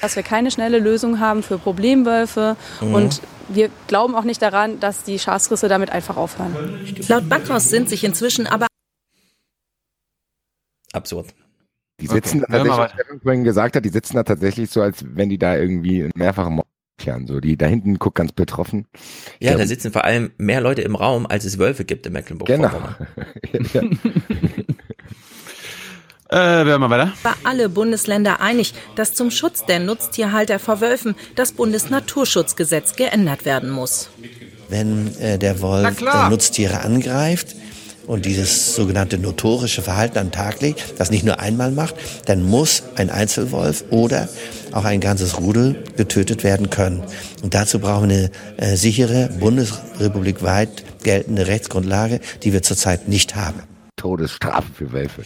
Dass 0.00 0.16
wir 0.16 0.22
keine 0.22 0.50
schnelle 0.50 0.78
Lösung 0.78 1.18
haben 1.20 1.42
für 1.42 1.58
Problemwölfe 1.58 2.56
Mhm. 2.80 2.94
und 2.94 3.22
wir 3.48 3.70
glauben 3.86 4.14
auch 4.14 4.24
nicht 4.24 4.40
daran, 4.42 4.80
dass 4.80 5.02
die 5.04 5.18
Schafsrisse 5.18 5.68
damit 5.68 5.90
einfach 5.90 6.16
aufhören. 6.16 6.54
laut 7.08 7.28
Backhaus 7.28 7.68
sind 7.70 7.88
sich 7.88 8.04
inzwischen 8.04 8.46
aber 8.46 8.66
Absurd. 10.92 11.34
Die 12.00 12.06
sitzen 12.06 12.42
Okay, 12.42 12.52
da 12.52 12.58
tatsächlich, 12.58 12.78
was 12.78 12.92
Stefan 12.92 13.20
vorhin 13.20 13.44
gesagt 13.44 13.76
hat, 13.76 13.84
die 13.84 13.88
sitzen 13.88 14.16
da 14.16 14.22
tatsächlich 14.24 14.70
so, 14.70 14.82
als 14.82 15.04
wenn 15.06 15.28
die 15.28 15.38
da 15.38 15.56
irgendwie 15.56 16.10
mehrfach 16.14 16.48
Mord 16.50 16.66
klären. 17.02 17.26
So, 17.26 17.40
die 17.40 17.56
da 17.56 17.66
hinten 17.66 17.98
guckt 17.98 18.16
ganz 18.16 18.32
betroffen. 18.32 18.86
Ja, 19.40 19.52
Ja. 19.52 19.58
da 19.58 19.66
sitzen 19.66 19.92
vor 19.92 20.04
allem 20.04 20.30
mehr 20.38 20.60
Leute 20.60 20.82
im 20.82 20.94
Raum, 20.96 21.26
als 21.26 21.44
es 21.44 21.58
Wölfe 21.58 21.84
gibt 21.84 22.06
in 22.06 22.14
Genau. 22.14 22.18
Mecklenburg-Vorpommern. 22.20 22.96
Äh, 26.28 26.64
werden 26.64 26.80
wir 26.80 26.88
weiter. 26.88 27.12
war 27.24 27.36
alle 27.44 27.68
Bundesländer 27.68 28.40
einig, 28.40 28.72
dass 28.96 29.12
zum 29.12 29.30
Schutz 29.30 29.66
der 29.66 29.80
Nutztierhalter 29.80 30.58
vor 30.58 30.80
Wölfen 30.80 31.14
das 31.34 31.52
Bundesnaturschutzgesetz 31.52 32.96
geändert 32.96 33.44
werden 33.44 33.68
muss. 33.70 34.08
Wenn 34.70 35.14
äh, 35.18 35.38
der 35.38 35.60
Wolf 35.60 36.00
äh, 36.00 36.30
Nutztiere 36.30 36.80
angreift 36.80 37.54
und 38.12 38.26
dieses 38.26 38.74
sogenannte 38.74 39.16
notorische 39.16 39.80
Verhalten 39.80 40.18
den 40.18 40.32
Tag 40.32 40.60
legt, 40.60 41.00
das 41.00 41.10
nicht 41.10 41.24
nur 41.24 41.40
einmal 41.40 41.70
macht, 41.70 41.94
dann 42.26 42.42
muss 42.42 42.82
ein 42.96 43.08
Einzelwolf 43.08 43.84
oder 43.88 44.28
auch 44.72 44.84
ein 44.84 45.00
ganzes 45.00 45.40
Rudel 45.40 45.82
getötet 45.96 46.44
werden 46.44 46.68
können. 46.68 47.02
Und 47.42 47.54
dazu 47.54 47.78
brauchen 47.78 48.10
wir 48.10 48.30
eine 48.58 48.72
äh, 48.72 48.76
sichere, 48.76 49.30
bundesrepublikweit 49.40 50.84
geltende 51.02 51.46
Rechtsgrundlage, 51.46 52.20
die 52.42 52.52
wir 52.52 52.62
zurzeit 52.62 53.08
nicht 53.08 53.34
haben. 53.34 53.62
Todesstrafe 53.96 54.70
für 54.74 54.92
Wölfe. 54.92 55.22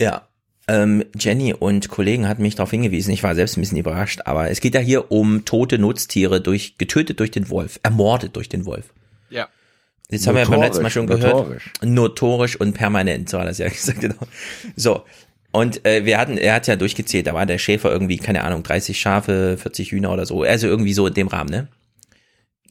Ja. 0.00 0.22
Ähm, 0.68 1.04
Jenny 1.18 1.54
und 1.54 1.88
Kollegen 1.88 2.28
hatten 2.28 2.42
mich 2.42 2.54
darauf 2.54 2.70
hingewiesen, 2.70 3.12
ich 3.12 3.24
war 3.24 3.34
selbst 3.34 3.56
ein 3.56 3.62
bisschen 3.62 3.78
überrascht, 3.78 4.20
aber 4.26 4.48
es 4.50 4.60
geht 4.60 4.74
ja 4.74 4.80
hier 4.80 5.10
um 5.10 5.44
tote 5.44 5.78
Nutztiere 5.78 6.40
durch, 6.40 6.78
getötet 6.78 7.18
durch 7.18 7.32
den 7.32 7.48
Wolf, 7.50 7.80
ermordet 7.82 8.36
durch 8.36 8.48
den 8.48 8.64
Wolf. 8.64 8.92
Jetzt 10.10 10.26
haben 10.26 10.36
wir 10.36 10.42
ja 10.42 10.48
beim 10.48 10.60
letzten 10.60 10.82
Mal 10.82 10.90
schon 10.90 11.06
gehört. 11.06 11.34
Notorisch. 11.34 11.72
Notorisch 11.82 12.56
und 12.60 12.72
permanent, 12.72 13.28
so 13.28 13.38
hat 13.38 13.46
er 13.46 13.50
es 13.50 13.58
ja 13.58 13.68
gesagt, 13.68 14.00
genau. 14.00 14.16
So. 14.74 15.04
Und 15.50 15.84
äh, 15.86 16.04
wir 16.04 16.18
hatten, 16.18 16.38
er 16.38 16.54
hat 16.54 16.66
ja 16.66 16.76
durchgezählt, 16.76 17.26
da 17.26 17.34
war 17.34 17.46
der 17.46 17.58
Schäfer 17.58 17.90
irgendwie, 17.90 18.18
keine 18.18 18.44
Ahnung, 18.44 18.62
30 18.62 18.98
Schafe, 18.98 19.56
40 19.58 19.92
Hühner 19.92 20.12
oder 20.12 20.26
so, 20.26 20.42
also 20.42 20.66
irgendwie 20.66 20.92
so 20.92 21.06
in 21.06 21.14
dem 21.14 21.28
Rahmen, 21.28 21.50
ne? 21.50 21.68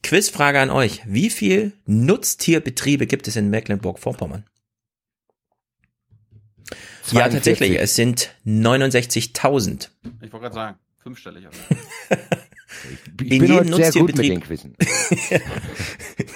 Quizfrage 0.03 0.59
an 0.59 0.69
euch. 0.69 1.01
Wie 1.05 1.29
viel 1.29 1.73
Nutztierbetriebe 1.85 3.07
gibt 3.07 3.27
es 3.27 3.35
in 3.35 3.49
Mecklenburg-Vorpommern? 3.49 4.45
Ja, 7.11 7.29
42. 7.29 7.33
tatsächlich, 7.33 7.79
es 7.79 7.95
sind 7.95 8.35
69.000. 8.45 9.89
Ich 10.21 10.31
wollte 10.31 10.43
gerade 10.43 10.55
sagen, 10.55 10.77
fünfstellig. 11.01 11.47
Ich 12.89 13.21
In 13.21 13.27
bin 13.27 13.41
jedem 13.41 13.57
heute 13.73 13.91
sehr 13.91 14.01
gut 14.01 14.15
mit 14.17 14.17
Nutztierbetrieb- 14.17 14.29
den 14.29 14.41
Quizzen. 14.41 14.75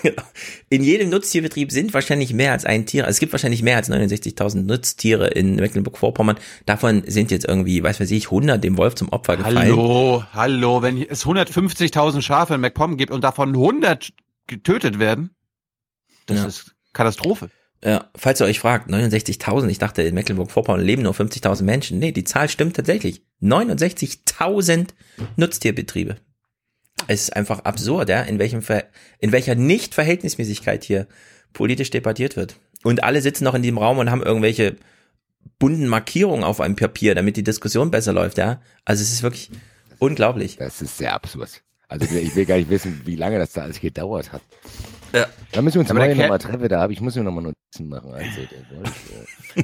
In 0.70 0.84
jedem 0.84 1.10
Nutztierbetrieb 1.10 1.72
sind 1.72 1.94
wahrscheinlich 1.94 2.34
mehr 2.34 2.52
als 2.52 2.66
ein 2.66 2.86
Tier. 2.86 3.06
Also 3.06 3.16
es 3.16 3.20
gibt 3.20 3.32
wahrscheinlich 3.32 3.62
mehr 3.64 3.78
als 3.78 3.90
69.000 3.90 4.64
Nutztiere 4.64 5.28
in 5.28 5.56
Mecklenburg-Vorpommern. 5.56 6.38
Davon 6.66 7.04
sind 7.08 7.32
jetzt 7.32 7.46
irgendwie, 7.46 7.84
weiß 7.84 8.00
weiß 8.00 8.12
ich, 8.12 8.26
100 8.26 8.64
dem 8.64 8.78
Wolf 8.78 8.96
zum 8.96 9.10
Opfer 9.10 9.38
gefallen. 9.38 9.58
Hallo, 9.58 10.24
hallo, 10.34 10.82
wenn 10.82 11.02
es 11.02 11.26
150.000 11.26 12.22
Schafe 12.22 12.56
in 12.56 12.62
MacPom 12.62 12.98
gibt 12.98 13.12
und 13.12 13.24
davon 13.24 13.50
100 13.50 14.14
getötet 14.48 15.00
werden, 15.00 15.32
das 16.26 16.38
Ja. 16.38 16.46
ist 16.48 16.76
Katastrophe. 16.94 17.50
Ja, 17.84 18.12
falls 18.16 18.40
ihr 18.40 18.46
euch 18.46 18.60
fragt, 18.60 18.90
69.000, 18.92 19.68
ich 19.70 19.80
dachte, 19.80 20.04
in 20.04 20.14
Mecklenburg-Vorpommern 20.14 20.82
leben 20.82 21.02
nur 21.02 21.14
50.000 21.14 21.64
Menschen. 21.64 21.98
Nee, 21.98 22.12
die 22.12 22.24
Zahl 22.24 22.48
stimmt 22.48 22.76
tatsächlich. 22.76 23.24
69.000 23.42 24.90
Nutztierbetriebe. 25.36 26.18
Es 27.12 27.24
ist 27.24 27.36
einfach 27.36 27.60
absurd, 27.66 28.08
ja, 28.08 28.22
in 28.22 28.40
welchem 28.40 28.62
Ver 28.62 28.86
in 29.20 29.34
welcher 29.34 29.56
Nicht-Verhältnismäßigkeit 29.56 30.86
hier 30.86 31.08
politisch 31.52 31.90
debattiert 31.90 32.38
wird. 32.38 32.56
Und 32.84 33.04
alle 33.04 33.22
sitzen 33.22 33.44
noch 33.44 33.54
in 33.54 33.62
diesem 33.62 33.78
Raum 33.78 33.98
und 33.98 34.10
haben 34.10 34.24
irgendwelche 34.24 34.78
bunten 35.60 35.88
Markierungen 35.88 36.46
auf 36.46 36.62
einem 36.62 36.78
Papier, 36.78 37.14
damit 37.14 37.36
die 37.36 37.44
Diskussion 37.44 37.92
besser 37.92 38.14
läuft, 38.14 38.38
ja. 38.38 38.62
Also 38.86 39.04
es 39.04 39.12
ist 39.12 39.24
wirklich 39.24 39.52
unglaublich. 40.00 40.56
Das 40.56 40.82
ist 40.82 40.98
sehr 40.98 41.14
absurd. 41.14 41.62
Also 41.90 42.16
ich 42.16 42.34
will 42.34 42.46
gar 42.46 42.56
nicht 42.56 42.70
wissen, 42.70 43.02
wie 43.04 43.18
lange 43.18 43.38
das 43.40 43.52
da 43.52 43.64
alles 43.64 43.82
gedauert 43.82 44.32
hat. 44.32 44.42
Ja. 45.12 45.28
Da 45.52 45.62
müssen 45.62 45.76
wir 45.76 45.82
uns 45.82 45.94
morgen 45.94 46.18
nochmal 46.18 46.40
treffen, 46.40 46.70
da 46.70 46.80
habe 46.80 46.94
ich, 46.94 47.02
muss 47.02 47.18
mir 47.18 47.24
nochmal 47.24 47.44
Notizen 47.44 47.90
machen. 47.90 48.14
Also, 48.14 48.40
äh, 48.40 49.64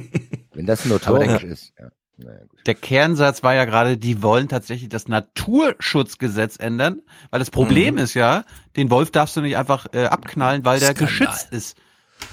wenn 0.52 0.66
das 0.66 0.84
notorisch 0.84 1.44
ist. 1.44 1.72
Ja. 1.78 1.88
Naja. 2.18 2.40
Der 2.66 2.74
Kernsatz 2.74 3.42
war 3.42 3.54
ja 3.54 3.64
gerade, 3.64 3.96
die 3.96 4.22
wollen 4.22 4.48
tatsächlich 4.48 4.88
das 4.88 5.06
Naturschutzgesetz 5.08 6.56
ändern, 6.58 7.02
weil 7.30 7.38
das 7.38 7.50
Problem 7.50 7.94
Mhm. 7.94 8.00
ist 8.00 8.14
ja, 8.14 8.44
den 8.76 8.90
Wolf 8.90 9.10
darfst 9.10 9.36
du 9.36 9.40
nicht 9.40 9.56
einfach 9.56 9.86
äh, 9.92 10.04
abknallen, 10.06 10.64
weil 10.64 10.80
der 10.80 10.90
Skandal. 10.90 11.06
geschützt 11.06 11.52
ist. 11.52 11.78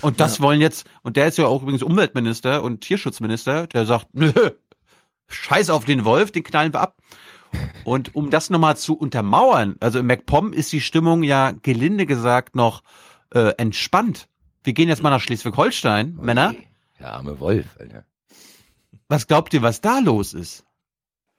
Und 0.01 0.19
das 0.19 0.41
wollen 0.41 0.61
jetzt, 0.61 0.87
und 1.03 1.15
der 1.15 1.27
ist 1.27 1.37
ja 1.37 1.45
auch 1.45 1.61
übrigens 1.61 1.83
Umweltminister 1.83 2.63
und 2.63 2.81
Tierschutzminister, 2.81 3.67
der 3.67 3.85
sagt, 3.85 4.07
nö, 4.13 4.31
scheiß 5.27 5.69
auf 5.69 5.85
den 5.85 6.03
Wolf, 6.05 6.31
den 6.31 6.43
knallen 6.43 6.73
wir 6.73 6.81
ab. 6.81 6.97
Und 7.83 8.15
um 8.15 8.31
das 8.31 8.49
nochmal 8.49 8.75
zu 8.77 8.97
untermauern, 8.97 9.75
also 9.79 9.99
in 9.99 10.07
MacPom 10.07 10.51
ist 10.53 10.71
die 10.73 10.81
Stimmung 10.81 11.21
ja 11.23 11.51
gelinde 11.51 12.05
gesagt 12.07 12.55
noch 12.55 12.81
äh, 13.33 13.53
entspannt. 13.57 14.27
Wir 14.63 14.73
gehen 14.73 14.89
jetzt 14.89 15.03
mal 15.03 15.11
nach 15.11 15.21
Schleswig-Holstein, 15.21 16.17
Männer. 16.19 16.55
Der 16.99 17.13
arme 17.13 17.39
Wolf, 17.39 17.67
Alter. 17.79 18.03
Was 19.07 19.27
glaubt 19.27 19.53
ihr, 19.53 19.61
was 19.61 19.81
da 19.81 19.99
los 19.99 20.33
ist? 20.33 20.63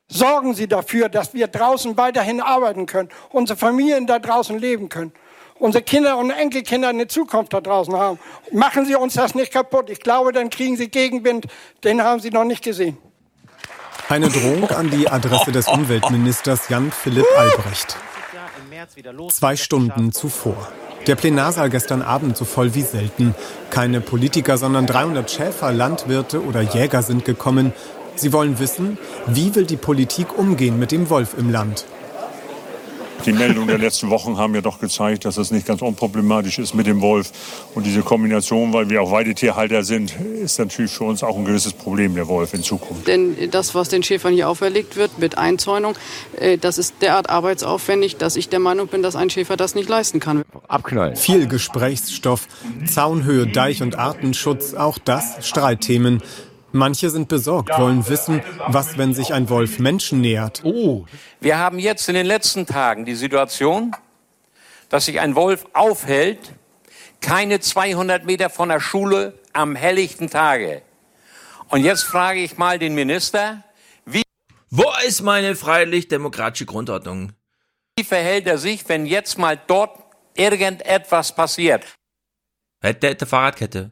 Sorgen 0.09 0.55
Sie 0.55 0.69
dafür, 0.69 1.09
dass 1.09 1.35
wir 1.35 1.49
draußen 1.49 1.97
weiterhin 1.97 2.41
arbeiten 2.41 2.87
können, 2.87 3.09
unsere 3.31 3.59
Familien 3.59 4.07
da 4.07 4.21
draußen 4.21 4.57
leben 4.57 4.89
können, 4.89 5.13
unsere 5.59 5.83
Kinder 5.83 6.17
und 6.19 6.31
Enkelkinder 6.31 6.89
eine 6.91 7.09
Zukunft 7.09 7.53
da 7.53 7.61
draußen 7.61 7.95
haben. 7.97 8.21
Machen 8.53 8.87
Sie 8.87 8.95
uns 8.95 9.15
das 9.15 9.35
nicht 9.35 9.53
kaputt. 9.53 9.91
Ich 9.91 9.99
glaube, 9.99 10.31
dann 10.31 10.49
kriegen 10.49 10.77
Sie 10.77 10.89
Gegenwind. 10.89 11.47
Den 11.83 12.03
haben 12.03 12.21
Sie 12.21 12.31
noch 12.31 12.45
nicht 12.45 12.63
gesehen. 12.63 12.99
Eine 14.09 14.29
Drohung 14.29 14.71
an 14.71 14.91
die 14.91 15.09
Adresse 15.09 15.51
des 15.51 15.67
Umweltministers 15.67 16.69
Jan 16.69 16.93
Philipp 16.93 17.27
Albrecht. 17.37 17.97
Zwei 19.31 19.57
Stunden 19.57 20.13
zuvor. 20.13 20.69
Der 21.07 21.15
Plenarsaal 21.15 21.71
gestern 21.71 22.03
Abend 22.03 22.37
so 22.37 22.45
voll 22.45 22.75
wie 22.75 22.83
selten. 22.83 23.35
Keine 23.71 24.01
Politiker, 24.01 24.59
sondern 24.59 24.87
300 24.87 25.31
Schäfer, 25.31 25.73
Landwirte 25.73 26.45
oder 26.45 26.63
Jäger 26.63 27.03
sind 27.03 27.25
gekommen. 27.25 27.73
Sie 28.17 28.33
wollen 28.33 28.59
wissen, 28.59 28.99
wie 29.27 29.55
will 29.55 29.67
die 29.67 29.77
Politik 29.77 30.37
umgehen 30.37 30.81
mit 30.81 30.91
dem 30.91 31.09
Wolf 31.09 31.37
im 31.39 31.51
Land. 31.51 31.85
Die 33.25 33.33
Meldungen 33.33 33.69
der 33.69 33.79
letzten 33.79 34.11
Wochen 34.11 34.37
haben 34.37 34.55
ja 34.55 34.61
doch 34.61 34.79
gezeigt, 34.79 35.25
dass 35.25 35.37
es 35.37 35.51
nicht 35.51 35.67
ganz 35.67 35.83
unproblematisch 35.83 36.59
ist 36.59 36.75
mit 36.75 36.87
dem 36.87 37.01
Wolf. 37.01 37.33
Und 37.75 37.85
diese 37.85 38.03
Kombination, 38.03 38.73
weil 38.73 38.89
wir 38.89 39.03
auch 39.03 39.11
Weidetierhalter 39.11 39.83
sind, 39.83 40.15
ist 40.43 40.59
natürlich 40.59 40.93
für 40.93 41.05
uns 41.05 41.23
auch 41.23 41.37
ein 41.37 41.45
gewisses 41.45 41.73
Problem, 41.73 42.15
der 42.15 42.29
Wolf 42.29 42.55
in 42.55 42.63
Zukunft. 42.63 43.07
Denn 43.09 43.51
das, 43.51 43.75
was 43.75 43.89
den 43.89 44.03
Schäfern 44.03 44.33
hier 44.33 44.49
auferlegt 44.49 44.97
wird 44.97 45.19
mit 45.19 45.39
Einzäunung, 45.39 45.97
äh, 46.39 46.59
das 46.59 46.79
ist 46.79 46.97
derart 47.01 47.31
arbeitsaufwendig, 47.31 48.17
dass 48.17 48.37
ich 48.37 48.49
der 48.49 48.61
Meinung 48.61 48.89
bin, 48.89 49.03
dass 49.03 49.17
ein 49.17 49.31
Schäfer 49.31 49.57
das 49.57 49.75
nicht 49.75 49.89
leisten 49.89 50.21
kann. 50.21 50.43
Abknallen. 50.69 51.17
Viel 51.17 51.47
Gesprächsstoff, 51.49 52.47
Zaunhöhe, 52.87 53.47
Deich- 53.47 53.83
und 53.83 53.99
Artenschutz, 53.99 54.75
auch 54.75 54.99
das 54.99 55.47
Streitthemen. 55.47 56.23
Manche 56.73 57.11
sind 57.11 57.29
besorgt, 57.29 57.71
wollen 57.79 58.09
wissen, 58.09 58.43
was, 58.67 58.99
wenn 58.99 59.15
sich 59.15 59.33
ein 59.33 59.49
Wolf 59.49 59.79
Menschen 59.79 60.21
nähert. 60.21 60.63
Oh. 60.65 61.07
Wir 61.41 61.59
haben 61.59 61.79
jetzt 61.79 62.09
in 62.09 62.15
den 62.15 62.27
letzten 62.27 62.67
Tagen 62.67 63.05
die 63.05 63.15
Situation, 63.15 63.95
dass 64.89 65.07
sich 65.07 65.21
ein 65.21 65.35
Wolf 65.35 65.67
aufhält, 65.73 66.53
keine 67.21 67.61
200 67.61 68.25
Meter 68.25 68.51
von 68.51 68.69
der 68.69 68.81
Schule 68.81 69.39
am 69.53 69.75
helllichten 69.75 70.29
Tage. 70.29 70.83
Und 71.69 71.83
jetzt 71.83 72.03
frage 72.05 72.41
ich 72.41 72.59
mal 72.59 72.79
den 72.79 72.95
Minister, 72.95 73.65
wie... 74.05 74.23
Wo 74.71 74.85
ist 75.07 75.23
meine 75.23 75.57
freiheitlich-demokratische 75.57 76.67
Grundordnung? 76.67 77.33
Wie 77.97 78.05
verhält 78.05 78.47
er 78.47 78.59
sich, 78.59 78.89
wenn 78.89 79.07
jetzt 79.07 79.39
mal 79.39 79.59
dort 79.67 79.99
irgendetwas 80.37 81.35
passiert? 81.35 81.85
Hätte, 82.83 83.09
hätte 83.09 83.27
Fahrradkette. 83.27 83.91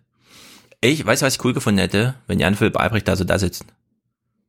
Ich 0.85 1.07
weiß, 1.07 1.23
was 1.23 1.37
ich 1.37 1.45
cool 1.47 1.55
gefunden 1.55 1.79
hätte, 1.79 2.15
wenn 2.27 2.39
Jan 2.39 2.57
Philipp 2.57 2.79
Albrecht 2.79 3.09
da 3.09 3.17
so 3.17 3.25
da 3.25 3.39
sitzt. 3.39 3.65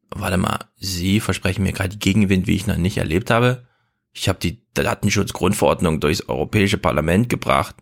Warte 0.09 0.35
mal, 0.35 0.59
Sie 0.75 1.21
versprechen 1.21 1.63
mir 1.63 1.71
gerade 1.71 1.95
Gegenwind, 1.95 2.45
wie 2.45 2.57
ich 2.57 2.67
noch 2.67 2.75
nicht 2.75 2.97
erlebt 2.97 3.31
habe. 3.31 3.65
Ich 4.11 4.27
habe 4.27 4.37
die 4.39 4.61
Datenschutzgrundverordnung 4.73 6.01
durchs 6.01 6.27
Europäische 6.27 6.77
Parlament 6.77 7.29
gebracht. 7.29 7.77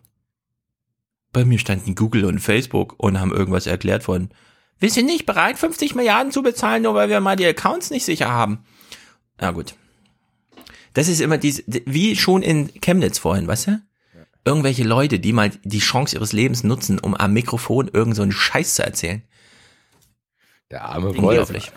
Bei 1.32 1.44
mir 1.44 1.58
standen 1.58 1.96
Google 1.96 2.26
und 2.26 2.38
Facebook 2.38 2.94
und 2.98 3.18
haben 3.18 3.32
irgendwas 3.32 3.66
erklärt 3.66 4.04
von, 4.04 4.30
wir 4.78 4.90
sind 4.90 5.06
nicht 5.06 5.26
bereit, 5.26 5.58
50 5.58 5.96
Milliarden 5.96 6.30
zu 6.30 6.44
bezahlen, 6.44 6.84
nur 6.84 6.94
weil 6.94 7.08
wir 7.08 7.18
mal 7.18 7.34
die 7.34 7.46
Accounts 7.46 7.90
nicht 7.90 8.04
sicher 8.04 8.30
haben. 8.30 8.64
Na 9.40 9.50
gut. 9.50 9.74
Das 10.92 11.08
ist 11.08 11.20
immer 11.20 11.38
dies, 11.38 11.64
wie 11.66 12.14
schon 12.14 12.42
in 12.42 12.70
Chemnitz 12.80 13.18
vorhin, 13.18 13.48
weißt 13.48 13.66
du? 13.66 13.82
Irgendwelche 14.44 14.84
Leute, 14.84 15.18
die 15.18 15.32
mal 15.32 15.50
die 15.62 15.78
Chance 15.78 16.16
ihres 16.16 16.32
Lebens 16.32 16.64
nutzen, 16.64 16.98
um 16.98 17.14
am 17.14 17.32
Mikrofon 17.32 17.88
irgend 17.92 18.16
so 18.16 18.22
einen 18.22 18.32
Scheiß 18.32 18.74
zu 18.74 18.84
erzählen. 18.84 19.22
Der 20.70 20.84
arme 20.84 21.16
Wolf. 21.16 21.72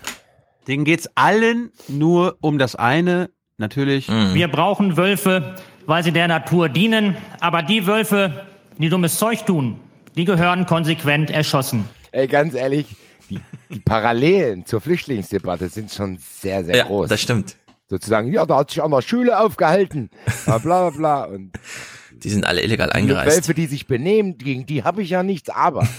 Denen 0.68 0.84
geht's 0.84 1.10
allen 1.16 1.72
nur 1.88 2.38
um 2.42 2.58
das 2.58 2.76
eine, 2.76 3.30
natürlich. 3.58 4.10
Mhm. 4.10 4.34
Wir 4.34 4.48
brauchen 4.50 4.98
Wölfe, 4.98 5.56
weil 5.86 6.04
sie 6.04 6.12
der 6.12 6.28
Natur 6.28 6.68
dienen, 6.68 7.16
aber 7.40 7.64
die 7.64 7.88
Wölfe, 7.88 8.46
die 8.78 8.90
dummes 8.90 9.18
Zeug 9.18 9.46
tun, 9.46 9.80
die 10.16 10.26
gehören 10.26 10.66
konsequent 10.66 11.32
erschossen. 11.32 11.88
Ey, 12.12 12.28
ganz 12.28 12.54
ehrlich, 12.54 12.88
die, 13.30 13.40
die 13.70 13.80
Parallelen 13.80 14.66
zur 14.66 14.82
Flüchtlingsdebatte 14.82 15.70
sind 15.70 15.92
schon 15.92 16.18
sehr, 16.18 16.66
sehr 16.66 16.78
ja, 16.78 16.84
groß. 16.86 17.10
Das 17.10 17.22
stimmt. 17.22 17.56
Sozusagen, 17.90 18.34
ja, 18.34 18.46
da 18.46 18.58
hat 18.58 18.72
sich 18.72 18.84
an 18.84 18.92
der 18.92 19.02
Schule 19.02 19.40
aufgehalten, 19.40 20.10
bla 20.46 20.58
bla 20.58 20.90
bla. 20.90 21.24
Und 21.26 21.52
die 22.24 22.30
sind 22.30 22.46
alle 22.46 22.62
illegal 22.62 22.88
die 22.90 22.96
eingereist. 22.96 23.38
Wölfe, 23.38 23.54
die 23.54 23.66
sich 23.68 23.88
benehmen, 23.88 24.38
gegen 24.38 24.66
die 24.66 24.84
habe 24.84 25.02
ich 25.02 25.10
ja 25.10 25.24
nichts, 25.24 25.50
aber. 25.50 25.88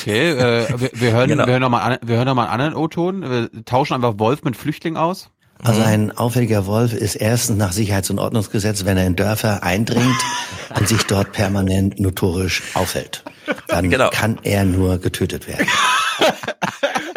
Okay, 0.00 0.30
äh, 0.32 0.68
wir, 0.80 0.90
wir 0.92 1.12
hören, 1.12 1.28
Genau. 1.28 1.46
wir 1.46 1.52
hören 1.52 1.62
nochmal 1.62 1.92
an, 1.92 1.98
wir 2.02 2.16
hören 2.16 2.26
noch 2.26 2.34
mal 2.34 2.42
einen 2.44 2.52
anderen 2.60 2.74
O-Ton. 2.74 3.22
Wir 3.22 3.64
tauschen 3.64 3.94
einfach 3.94 4.18
Wolf 4.18 4.42
mit 4.42 4.54
Flüchtling 4.56 4.96
aus. 4.96 5.30
Also 5.62 5.82
ein 5.82 6.12
auffälliger 6.16 6.66
Wolf 6.66 6.92
ist 6.92 7.14
erstens 7.14 7.56
nach 7.56 7.72
Sicherheits- 7.72 8.10
und 8.10 8.18
Ordnungsgesetz, 8.18 8.84
wenn 8.84 8.96
er 8.98 9.06
in 9.06 9.16
Dörfer 9.16 9.62
eindringt 9.62 10.16
und 10.78 10.88
sich 10.88 11.04
dort 11.04 11.32
permanent 11.32 11.98
notorisch 12.00 12.62
aufhält. 12.74 13.24
Dann 13.68 13.88
Genau. 13.90 14.10
kann 14.10 14.38
er 14.42 14.64
nur 14.64 14.98
getötet 14.98 15.48
werden. 15.48 15.66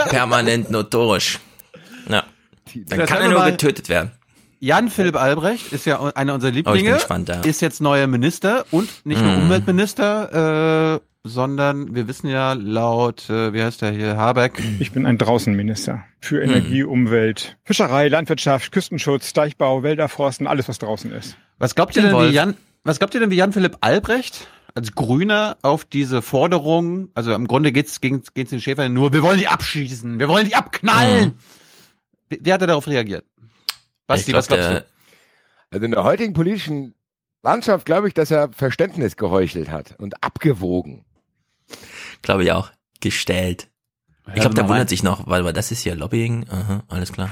Permanent 0.10 0.72
notorisch. 0.72 1.40
Ja. 2.10 2.24
Dann 2.88 3.00
Das 3.00 3.10
kann 3.10 3.22
er 3.22 3.30
nur 3.30 3.40
mal- 3.40 3.52
getötet 3.52 3.90
werden. 3.90 4.12
Jan 4.64 4.90
Philipp 4.90 5.16
Albrecht 5.16 5.74
ist 5.74 5.86
ja 5.86 6.00
einer 6.14 6.36
unserer 6.36 6.50
Oh, 6.50 6.52
ich 6.52 6.56
Lieblinge. 6.58 6.84
bin 6.84 6.94
gespannt, 6.94 7.30
ja. 7.30 7.42
Ist 7.42 7.62
jetzt 7.62 7.82
neuer 7.82 8.06
Minister 8.06 8.64
und 8.70 8.88
nicht 9.06 9.20
nur 9.20 9.32
Mhm. 9.34 9.44
Umweltminister, 9.44 10.96
äh, 10.98 11.00
sondern 11.24 11.96
wir 11.96 12.08
wissen 12.08 12.30
ja 12.30 12.54
laut, 12.54 13.28
äh, 13.30 13.54
wie 13.54 13.64
heißt 13.64 13.82
der 13.82 13.90
hier, 13.92 14.18
Habeck. 14.18 14.62
Ich 14.80 14.92
bin 14.92 15.08
ein 15.08 15.18
Draußenminister 15.18 16.04
für 16.20 16.44
Hm. 16.44 16.50
Energie, 16.52 16.84
Umwelt, 16.84 17.58
Fischerei, 17.64 18.08
Landwirtschaft, 18.08 18.72
Küstenschutz, 18.72 19.34
Deichbau, 19.34 19.82
Wälder, 19.82 20.08
Forsten, 20.10 20.46
alles 20.46 20.70
was 20.70 20.78
draußen 20.78 21.12
ist. 21.12 21.38
Was 21.58 21.74
glaubt 21.74 21.96
ihr 21.96 22.04
Den 22.04 22.16
denn, 22.16 22.30
wie. 22.30 22.34
Jan, 22.34 22.56
was 22.84 23.00
glaubt 23.00 23.16
ihr 23.16 23.20
denn, 23.20 23.32
wie 23.32 23.36
Jan 23.38 23.54
Philipp 23.54 23.78
Albrecht 23.82 24.48
als 24.76 24.94
Grüner 24.94 25.58
auf 25.64 25.86
diese 25.86 26.22
Forderung, 26.22 27.10
also 27.16 27.34
im 27.34 27.48
Grunde 27.48 27.72
geht's 27.72 28.00
gegen 28.00 28.22
geht's 28.36 28.52
den 28.52 28.62
Schäfern 28.62 28.94
nur, 28.94 29.12
wir 29.12 29.24
wollen 29.24 29.40
die 29.40 29.48
abschießen, 29.48 30.20
wir 30.20 30.28
wollen 30.30 30.46
die 30.48 30.56
abknallen. 30.56 31.34
Wie, 32.30 32.40
wie 32.44 32.54
hat 32.54 32.62
er 32.62 32.68
darauf 32.68 32.88
reagiert? 32.88 33.26
Basti, 34.14 34.32
glaub, 34.32 34.40
was 34.40 34.48
glaubst 34.48 34.70
der- 34.70 34.80
du? 34.82 34.86
Also 35.72 35.86
in 35.86 35.92
der 35.92 36.04
heutigen 36.04 36.34
politischen 36.34 36.94
Landschaft 37.44 37.86
glaube 37.86 38.08
ich, 38.08 38.14
dass 38.14 38.30
er 38.32 38.52
Verständnis 38.52 39.16
geheuchelt 39.16 39.70
hat 39.70 39.96
und 40.00 40.24
abgewogen. 40.24 41.06
Glaube 42.22 42.44
ich 42.44 42.52
auch. 42.52 42.72
Gestellt. 43.00 43.70
Ja, 44.28 44.34
Ich 44.36 44.42
glaube, 44.42 44.56
der 44.56 44.68
wundert 44.70 44.90
sich 44.90 45.02
noch, 45.02 45.26
weil 45.28 45.44
weil 45.46 45.54
das 45.54 45.72
ist 45.72 45.82
hier 45.82 45.96
Lobbying. 45.96 46.46
Aha, 46.50 46.84
alles 46.90 47.12
klar. 47.12 47.30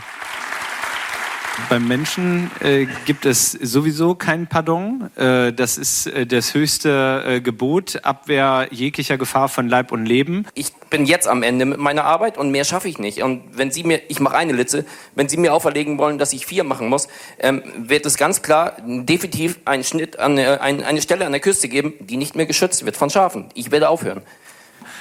Beim 1.68 1.88
Menschen 1.88 2.50
äh, 2.62 2.88
gibt 3.06 3.26
es 3.26 3.52
sowieso 3.52 4.16
kein 4.16 4.48
Pardon. 4.48 5.10
Äh, 5.16 5.54
das 5.54 5.78
ist 5.78 6.08
äh, 6.08 6.26
das 6.26 6.54
höchste 6.54 7.24
äh, 7.28 7.42
Gebot, 7.42 8.00
Abwehr 8.04 8.68
jeglicher 8.72 9.18
Gefahr 9.18 9.50
von 9.50 9.68
Leib 9.68 9.92
und 9.92 10.06
Leben. 10.06 10.46
ich 10.56 10.74
bin 10.90 11.06
jetzt 11.06 11.28
am 11.28 11.44
Ende 11.44 11.66
mit 11.66 11.78
meiner 11.78 12.06
Arbeit 12.06 12.38
und 12.40 12.50
mehr 12.50 12.64
schaffe 12.64 12.88
ich 12.88 12.98
nicht. 12.98 13.22
Und 13.22 13.44
wenn 13.56 13.70
Sie 13.72 13.84
mir, 13.84 14.02
ich 14.08 14.20
mache 14.20 14.36
eine 14.38 14.54
Litze, 14.54 14.86
wenn 15.14 15.30
Sie 15.30 15.38
mir 15.38 15.54
auferlegen 15.54 16.00
wollen, 16.00 16.18
dass 16.18 16.34
ich 16.34 16.46
vier 16.48 16.64
machen 16.64 16.88
muss, 16.90 17.08
ähm, 17.40 17.62
wird 17.78 18.06
es 18.08 18.18
ganz 18.18 18.42
klar 18.42 18.78
definitiv 18.84 19.60
einen 19.66 19.84
Schnitt 19.84 20.18
an 20.18 20.32
eine, 20.32 20.62
ein- 20.62 20.84
eine 20.84 21.02
Stelle 21.04 21.26
an 21.28 21.32
der 21.32 21.42
Küste 21.42 21.68
geben, 21.70 21.94
die 22.00 22.18
nicht 22.18 22.36
mehr 22.36 22.48
geschützt 22.48 22.84
wird 22.86 22.98
von 22.98 23.10
Schafen. 23.12 23.46
Ich 23.54 23.70
werde 23.70 23.90
aufhören. 23.90 24.22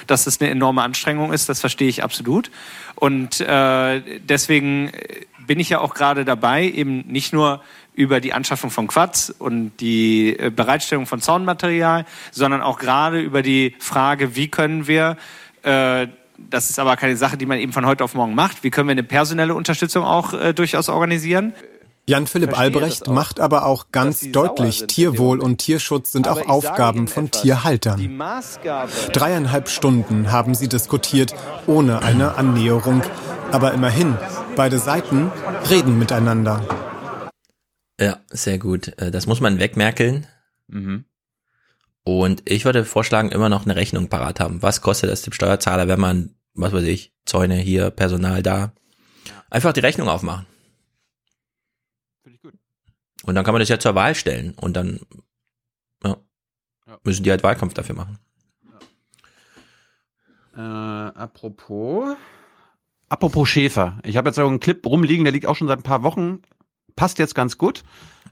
Dass 0.07 0.27
es 0.27 0.41
eine 0.41 0.51
enorme 0.51 0.83
Anstrengung 0.83 1.33
ist, 1.33 1.49
das 1.49 1.61
verstehe 1.61 1.89
ich 1.89 2.03
absolut. 2.03 2.51
Und 2.95 3.41
äh, 3.41 4.03
deswegen 4.21 4.89
äh, 4.89 5.23
bin 5.49 5.59
ich 5.59 5.71
ja 5.71 5.81
auch 5.81 5.95
gerade 5.95 6.25
dabei, 6.25 6.71
eben 6.71 7.01
nicht 7.09 7.33
nur 7.33 7.61
über 7.95 8.21
die 8.21 8.33
Anschaffung 8.33 8.71
von 8.71 8.87
Quads 8.87 9.31
und 9.31 9.73
die 9.81 10.39
äh, 10.39 10.51
Bereitstellung 10.51 11.07
von 11.07 11.21
Zaunmaterial, 11.21 12.05
sondern 12.31 12.63
auch 12.63 12.79
gerade 12.79 13.21
über 13.21 13.43
die 13.43 13.75
Frage, 13.81 14.37
wie 14.37 14.47
können 14.47 14.87
wir 14.87 15.17
äh, 15.63 16.07
das 16.39 16.71
ist 16.71 16.79
aber 16.79 16.97
keine 16.97 17.17
Sache, 17.17 17.37
die 17.37 17.47
man 17.47 17.59
eben 17.59 17.73
von 17.73 17.85
heute 17.85 18.05
auf 18.05 18.15
morgen 18.15 18.37
macht. 18.37 18.63
Wie 18.63 18.71
können 18.71 18.87
wir 18.87 18.93
eine 18.93 19.03
personelle 19.03 19.57
Unterstützung 19.57 20.05
auch 20.05 20.33
äh, 20.33 20.55
durchaus 20.55 20.89
organisieren? 20.89 21.53
Jan 22.09 22.27
Philipp 22.27 22.55
Verstehe 22.55 22.75
Albrecht 22.75 23.07
auch, 23.07 23.13
macht 23.13 23.39
aber 23.39 23.67
auch 23.67 23.93
ganz 23.93 24.33
deutlich, 24.33 24.87
Tierwohl 24.87 25.41
und 25.41 25.59
Tierschutz 25.59 26.13
sind 26.13 26.27
auch 26.27 26.49
Aufgaben 26.49 27.07
von 27.07 27.31
Tierhaltern. 27.31 28.17
Maßgabe. 28.17 28.91
Dreieinhalb 29.13 29.69
Stunden 29.69 30.33
haben 30.33 30.55
sie 30.55 30.69
diskutiert, 30.69 31.35
ohne 31.67 32.01
eine 32.01 32.37
Annäherung. 32.37 33.03
Aber 33.53 33.75
immerhin, 33.75 34.17
beide 34.57 34.79
Seiten 34.79 35.31
reden 35.69 35.99
miteinander. 35.99 36.67
Ja, 38.01 38.21
sehr 38.31 38.59
gut. 38.59 38.89
Äh, 38.99 39.11
Das 39.11 39.27
muss 39.27 39.43
man 39.43 39.59
wegmerkeln. 39.59 40.27
Mhm. 40.69 41.05
Und 42.05 42.43
ich 42.47 42.65
würde 42.65 42.87
vorschlagen, 42.87 43.33
immer 43.33 43.51
noch 43.51 43.67
eine 43.67 43.77
Rechnung 43.77 44.09
parat 44.09 44.41
haben. 44.41 44.63
Was 44.63 44.81
kostet 44.81 45.11
das 45.11 45.21
dem 45.21 45.35
Steuerzahler, 45.35 45.89
wenn 45.89 46.01
man, 46.01 46.37
was 46.55 46.73
weiß 46.73 46.85
ich, 46.85 47.13
Zäune 47.27 47.57
hier, 47.57 47.91
Personal 47.91 48.43
da? 48.43 48.73
Einfach 49.51 49.75
die 49.75 49.81
Rechnung 49.81 50.09
aufmachen. 50.09 50.47
Und 53.29 53.35
dann 53.35 53.45
kann 53.45 53.53
man 53.53 53.61
das 53.61 53.69
ja 53.69 53.79
zur 53.79 53.95
Wahl 53.95 54.15
stellen. 54.15 54.55
Und 54.55 54.75
dann 54.75 55.01
ja, 56.03 56.17
müssen 57.05 57.23
die 57.23 57.31
halt 57.31 57.43
Wahlkampf 57.43 57.75
dafür 57.75 57.95
machen. 57.95 58.19
Äh, 60.57 60.61
apropos, 60.61 62.17
Apropos 63.09 63.49
Schäfer. 63.49 63.99
Ich 64.05 64.17
habe 64.17 64.29
jetzt 64.29 64.37
so 64.37 64.47
einen 64.47 64.61
Clip 64.61 64.85
rumliegen, 64.85 65.25
der 65.25 65.33
liegt 65.33 65.47
auch 65.47 65.57
schon 65.57 65.69
seit 65.69 65.81
ein 65.81 65.85
paar 65.85 66.03
Wochen. 66.03 66.41
Passt 66.97 67.19
jetzt 67.19 67.35
ganz 67.35 67.59
gut. 67.59 67.83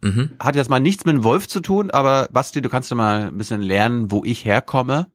Mhm. 0.02 0.32
Hat 0.38 0.56
jetzt 0.56 0.68
mal 0.68 0.80
nichts 0.80 1.04
mit 1.04 1.14
dem 1.14 1.24
Wolf 1.24 1.48
zu 1.48 1.60
tun, 1.60 1.90
aber 1.90 2.28
Basti, 2.30 2.60
du 2.60 2.68
kannst 2.68 2.90
ja 2.90 2.96
mal 2.96 3.28
ein 3.28 3.38
bisschen 3.38 3.62
lernen, 3.62 4.10
wo 4.10 4.24
ich 4.24 4.44
herkomme. 4.44 5.06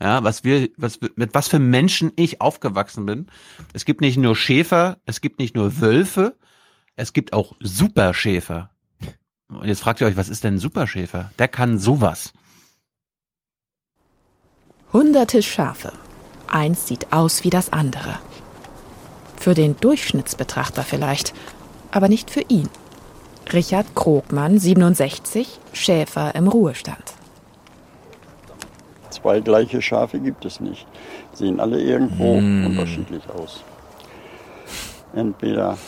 Ja, 0.00 0.22
was 0.22 0.44
wir, 0.44 0.68
was, 0.76 0.98
mit 1.16 1.34
was 1.34 1.48
für 1.48 1.58
Menschen 1.58 2.12
ich 2.16 2.42
aufgewachsen 2.42 3.06
bin. 3.06 3.28
Es 3.72 3.86
gibt 3.86 4.02
nicht 4.02 4.18
nur 4.18 4.36
Schäfer, 4.36 4.98
es 5.06 5.22
gibt 5.22 5.38
nicht 5.38 5.54
nur 5.54 5.80
Wölfe, 5.80 6.36
es 6.96 7.14
gibt 7.14 7.32
auch 7.32 7.54
Superschäfer. 7.60 8.70
Und 9.48 9.64
jetzt 9.66 9.80
fragt 9.80 10.00
ihr 10.00 10.06
euch, 10.06 10.16
was 10.16 10.28
ist 10.28 10.44
denn 10.44 10.54
ein 10.54 10.58
Superschäfer? 10.58 11.30
Der 11.38 11.48
kann 11.48 11.78
sowas. 11.78 12.32
Hunderte 14.92 15.42
Schafe. 15.42 15.92
Eins 16.48 16.86
sieht 16.86 17.12
aus 17.12 17.44
wie 17.44 17.50
das 17.50 17.72
andere. 17.72 18.18
Für 19.38 19.54
den 19.54 19.76
Durchschnittsbetrachter 19.78 20.82
vielleicht, 20.82 21.32
aber 21.90 22.08
nicht 22.08 22.30
für 22.30 22.42
ihn. 22.48 22.68
Richard 23.52 23.94
Krogmann, 23.94 24.58
67, 24.58 25.60
Schäfer 25.72 26.34
im 26.34 26.48
Ruhestand. 26.48 27.14
Zwei 29.10 29.40
gleiche 29.40 29.80
Schafe 29.80 30.18
gibt 30.18 30.44
es 30.44 30.60
nicht. 30.60 30.86
Sehen 31.32 31.60
alle 31.60 31.80
irgendwo 31.80 32.36
Hm. 32.36 32.66
unterschiedlich 32.66 33.22
aus. 33.30 33.62
Entweder 35.14 35.78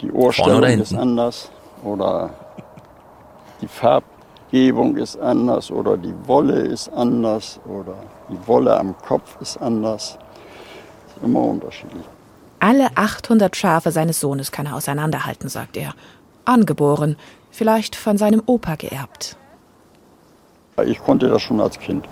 die 0.00 0.10
Ohrstellung 0.10 0.62
ist 0.64 0.94
anders 0.94 1.50
oder 1.84 2.30
die 3.60 3.68
Farbgebung 3.68 4.96
ist 4.96 5.18
anders 5.18 5.70
oder 5.70 5.96
die 5.96 6.14
Wolle 6.26 6.60
ist 6.60 6.88
anders 6.88 7.60
oder 7.66 7.94
die 8.28 8.46
Wolle 8.46 8.78
am 8.78 8.96
Kopf 8.98 9.36
ist 9.40 9.56
anders. 9.58 10.18
Ist 11.08 11.24
immer 11.24 11.42
unterschiedlich. 11.42 12.04
Alle 12.58 12.88
800 12.94 13.56
Schafe 13.56 13.90
seines 13.90 14.20
Sohnes 14.20 14.52
kann 14.52 14.66
er 14.66 14.76
auseinanderhalten, 14.76 15.48
sagt 15.48 15.76
er. 15.76 15.94
Angeboren, 16.44 17.16
vielleicht 17.50 17.96
von 17.96 18.18
seinem 18.18 18.42
Opa 18.46 18.74
geerbt. 18.74 19.36
Ich 20.84 20.98
konnte 21.00 21.28
das 21.28 21.42
schon 21.42 21.60
als 21.60 21.78
Kind. 21.78 22.06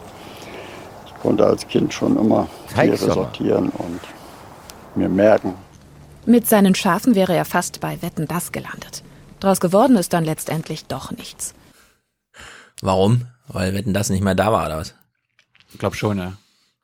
Ich 1.07 1.15
konnte 1.23 1.47
als 1.47 1.67
Kind 1.67 1.93
schon 1.93 2.17
immer 2.17 2.47
Tiere 2.75 2.97
sortieren 2.97 3.71
und 3.71 4.01
mir 4.95 5.09
merken. 5.09 5.55
Mit 6.27 6.47
seinen 6.47 6.75
Schafen 6.75 7.15
wäre 7.15 7.35
er 7.35 7.45
fast 7.45 7.81
bei 7.81 8.03
Wetten 8.03 8.27
das 8.27 8.53
gelandet. 8.53 9.03
Draus 9.41 9.61
geworden 9.61 9.97
ist 9.97 10.13
dann 10.13 10.25
letztendlich 10.25 10.87
doch 10.87 11.11
nichts. 11.13 11.55
Warum? 12.81 13.23
Weil 13.49 13.75
Wetten 13.75 13.95
das 13.95 14.11
nicht 14.11 14.23
mehr 14.23 14.35
da 14.35 14.53
war, 14.53 14.67
oder 14.67 14.79
was? 14.79 14.95
Ich 15.73 15.79
glaube 15.79 15.97
schon, 15.97 16.19
ja. 16.19 16.35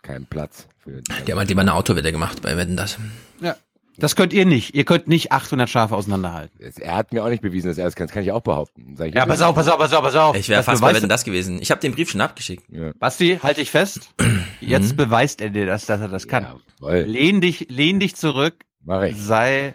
Kein 0.02 0.26
Platz. 0.26 0.66
Für 0.82 1.00
Die 1.26 1.32
haben 1.32 1.38
halt 1.38 1.48
lieber 1.48 1.62
eine 1.62 1.74
Autowette 1.74 2.12
gemacht 2.12 2.42
bei 2.42 2.56
Wetten 2.56 2.76
das. 2.76 2.98
Ja. 3.40 3.56
Das 3.96 4.16
könnt 4.16 4.32
ihr 4.32 4.44
nicht. 4.44 4.74
Ihr 4.74 4.84
könnt 4.84 5.06
nicht 5.06 5.30
800 5.30 5.70
Schafe 5.70 5.94
auseinanderhalten. 5.94 6.58
Er 6.80 6.96
hat 6.96 7.12
mir 7.12 7.24
auch 7.24 7.28
nicht 7.28 7.42
bewiesen, 7.42 7.68
dass 7.68 7.78
er 7.78 7.86
es 7.86 7.94
kann. 7.94 8.08
Das 8.08 8.14
kann 8.14 8.24
ich 8.24 8.32
auch 8.32 8.40
behaupten. 8.42 8.96
Sag 8.96 9.06
ich 9.08 9.14
Ja, 9.14 9.24
pass 9.24 9.40
auf, 9.40 9.54
pass 9.54 9.68
auf, 9.68 9.78
pass 9.78 9.92
auf, 9.92 10.02
pass 10.02 10.16
auf. 10.16 10.36
Ich 10.36 10.48
wäre 10.48 10.58
Das 10.58 10.66
fast 10.66 10.82
bei 10.82 10.92
Wetten 10.92 11.08
das 11.08 11.22
gewesen. 11.22 11.62
Ich 11.62 11.70
habe 11.70 11.80
den 11.80 11.92
Brief 11.94 12.10
schon 12.10 12.20
abgeschickt. 12.20 12.64
Basti, 12.98 13.38
halt 13.40 13.58
dich 13.58 13.70
fest. 13.70 14.10
Jetzt 14.60 14.92
Mhm. 14.92 14.96
beweist 14.96 15.40
er 15.40 15.50
dir, 15.50 15.66
dass, 15.66 15.86
dass 15.86 16.00
er 16.00 16.08
das 16.08 16.26
kann. 16.26 16.44
Jawohl. 16.80 17.02
lehn 17.06 17.40
dich, 17.40 17.68
lehn 17.70 18.00
dich 18.00 18.16
zurück. 18.16 18.54
Mach 18.84 19.02
ich. 19.02 19.16
Sei, 19.16 19.74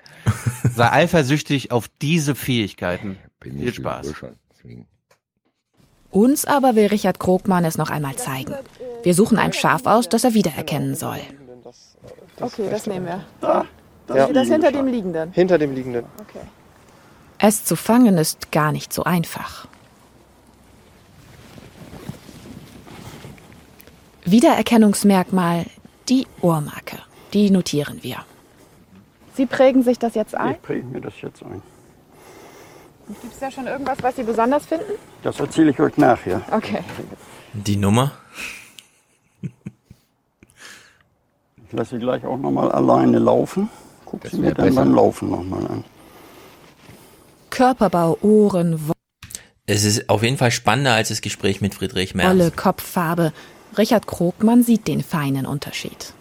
sei 0.75 0.91
eifersüchtig 0.91 1.71
auf 1.71 1.87
diese 2.01 2.35
Fähigkeiten. 2.35 3.17
Bin 3.39 3.57
Viel 3.57 3.69
ich 3.69 3.75
Spaß. 3.75 4.13
Uns 6.11 6.45
aber 6.45 6.75
will 6.75 6.87
Richard 6.87 7.19
Krogmann 7.19 7.65
es 7.65 7.77
noch 7.77 7.89
einmal 7.89 8.15
zeigen. 8.15 8.55
Wir 9.03 9.13
suchen 9.13 9.37
ein 9.37 9.53
Schaf 9.53 9.85
aus, 9.85 10.09
das 10.09 10.23
er 10.23 10.33
wiedererkennen 10.33 10.95
soll. 10.95 11.19
Okay, 12.39 12.67
das 12.69 12.87
nehmen 12.87 13.05
wir. 13.05 13.25
Da, 13.41 13.65
Das, 14.07 14.17
das 14.17 14.33
das 14.33 14.47
hinter 14.47 14.71
dem 14.71 14.87
liegenden. 14.87 15.31
Hinter 15.33 15.57
dem 15.57 15.75
liegenden. 15.75 16.05
Okay. 16.19 16.41
Es 17.37 17.63
zu 17.63 17.75
fangen 17.75 18.17
ist 18.17 18.51
gar 18.51 18.71
nicht 18.71 18.91
so 18.91 19.03
einfach. 19.03 19.67
Wiedererkennungsmerkmal 24.25 25.65
die 26.09 26.27
Ohrmarke. 26.41 26.97
Die 27.33 27.51
notieren 27.51 27.99
wir. 28.01 28.17
Sie 29.39 29.45
prägen 29.45 29.83
sich 29.83 29.97
das 29.97 30.15
jetzt 30.15 30.35
ein? 30.35 30.55
Ich 30.55 30.61
präge 30.61 30.85
mir 30.85 30.99
das 30.99 31.13
jetzt 31.21 31.41
ein. 31.43 31.61
Gibt 33.07 33.33
es 33.33 33.39
da 33.39 33.49
schon 33.49 33.67
irgendwas, 33.67 33.97
was 34.01 34.17
Sie 34.17 34.23
besonders 34.23 34.65
finden? 34.65 34.91
Das 35.23 35.39
erzähle 35.39 35.71
ich 35.71 35.79
euch 35.79 35.95
nachher. 35.95 36.41
Okay. 36.51 36.79
Die 37.53 37.77
Nummer? 37.77 38.11
Ich 39.41 39.49
lasse 41.71 41.91
sie 41.91 41.99
gleich 41.99 42.25
auch 42.25 42.35
nochmal 42.35 42.69
alleine 42.69 43.17
laufen. 43.17 43.69
Guck 44.03 44.23
Das 44.23 44.33
sie 44.33 44.39
mir 44.39 44.53
dann 44.53 44.65
besser. 44.65 44.81
beim 44.83 44.93
Laufen 44.93 45.29
nochmal 45.29 45.65
an. 45.67 45.85
Körperbau, 47.49 48.17
Ohren, 48.21 48.77
Es 49.67 49.85
ist 49.85 50.09
auf 50.09 50.21
jeden 50.21 50.37
Fall 50.37 50.51
spannender 50.51 50.95
als 50.95 51.07
das 51.07 51.21
Gespräch 51.21 51.61
mit 51.61 51.75
Friedrich 51.75 52.13
Merz. 52.13 52.27
Wolle, 52.27 52.51
Kopffarbe. 52.51 53.31
Richard 53.77 54.05
Krogmann 54.05 54.63
sieht 54.63 54.85
den 54.89 55.01
feinen 55.01 55.45
Unterschied. 55.45 56.11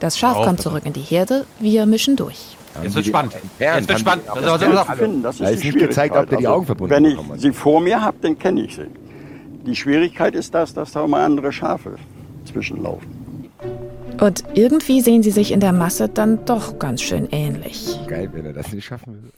Das 0.00 0.18
Schaf 0.18 0.42
kommt 0.42 0.60
zurück 0.62 0.84
in 0.86 0.94
die 0.94 1.00
Herde, 1.00 1.44
wir 1.60 1.84
mischen 1.84 2.16
durch. 2.16 2.56
Jetzt 2.82 2.94
wird 2.94 3.06
spannend. 3.06 3.34
Jetzt 3.58 3.88
wird 3.88 4.00
spannend. 4.00 4.26
pass 4.26 4.62
auf. 4.62 4.96
Finden, 4.96 5.22
das 5.22 5.40
ist 5.40 5.50
ist 5.50 5.64
nicht 5.64 5.78
gezeigt, 5.78 6.16
ob 6.16 6.28
der 6.28 6.38
die. 6.38 6.48
Augen 6.48 6.66
verbunden 6.66 6.94
Wenn 6.94 7.04
ich 7.04 7.18
sie 7.36 7.52
vor 7.52 7.80
mir 7.80 8.00
habe, 8.00 8.16
dann 8.22 8.38
kenne 8.38 8.62
ich 8.62 8.76
sie. 8.76 8.86
Die 9.66 9.76
Schwierigkeit 9.76 10.34
ist 10.34 10.54
das, 10.54 10.72
dass 10.72 10.92
da 10.92 11.04
immer 11.04 11.18
andere 11.18 11.52
Schafe 11.52 11.96
zwischenlaufen. 12.46 13.08
Und 14.20 14.44
irgendwie 14.54 15.02
sehen 15.02 15.22
sie 15.22 15.30
sich 15.30 15.52
in 15.52 15.60
der 15.60 15.72
Masse 15.72 16.08
dann 16.08 16.44
doch 16.46 16.78
ganz 16.78 17.02
schön 17.02 17.28
ähnlich. 17.30 17.98
Geil, 18.06 18.30
wenn 18.32 18.46
er 18.46 18.52
das 18.54 18.72
nicht 18.72 18.86
schaffen 18.86 19.22
will. 19.22 19.32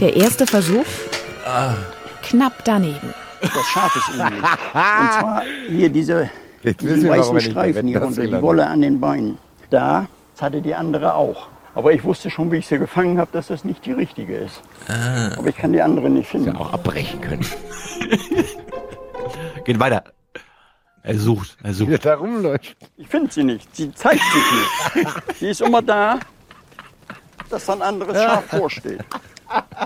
Der 0.00 0.16
erste 0.16 0.46
Versuch 0.46 0.84
knapp 2.34 2.64
daneben. 2.64 3.14
Das 3.40 3.66
Schaf 3.66 3.94
ist 3.96 4.08
ähnlich. 4.18 4.42
Und 4.42 5.12
zwar 5.12 5.42
hier 5.68 5.88
diese, 5.88 6.30
warum 6.62 7.08
weißen 7.08 7.34
er 7.34 7.40
Streifen 7.40 7.86
hier 7.86 8.02
unter, 8.02 8.26
die 8.26 8.42
Wolle 8.42 8.66
an 8.66 8.80
den 8.80 9.00
Beinen. 9.00 9.38
Da 9.70 10.08
das 10.34 10.42
hatte 10.42 10.60
die 10.60 10.74
andere 10.74 11.14
auch. 11.14 11.46
Aber 11.76 11.92
ich 11.92 12.02
wusste 12.02 12.30
schon, 12.30 12.50
wie 12.50 12.56
ich 12.56 12.66
sie 12.66 12.78
gefangen 12.78 13.18
habe, 13.18 13.30
dass 13.32 13.48
das 13.48 13.64
nicht 13.64 13.86
die 13.86 13.92
richtige 13.92 14.36
ist. 14.36 14.62
Ah. 14.88 15.30
Aber 15.36 15.48
ich 15.48 15.56
kann 15.56 15.72
die 15.72 15.80
andere 15.80 16.10
nicht 16.10 16.28
finden. 16.28 16.54
Ja, 16.54 16.60
auch 16.60 16.72
abbrechen 16.72 17.20
können. 17.20 17.46
Geht 19.64 19.78
weiter. 19.78 20.04
Er 21.02 21.18
sucht, 21.18 21.56
er 21.62 21.74
sucht. 21.74 22.04
da 22.04 22.14
rumläuft. 22.14 22.76
Ich 22.96 23.08
finde 23.08 23.30
sie 23.30 23.44
nicht. 23.44 23.74
Sie 23.76 23.92
zeigt 23.92 24.22
sich 24.22 25.04
nicht. 25.04 25.16
Sie 25.38 25.48
ist 25.48 25.60
immer 25.60 25.82
da, 25.82 26.18
dass 27.50 27.68
ein 27.68 27.82
anderes 27.82 28.22
Schaf 28.22 28.44
vorsteht. 28.46 29.04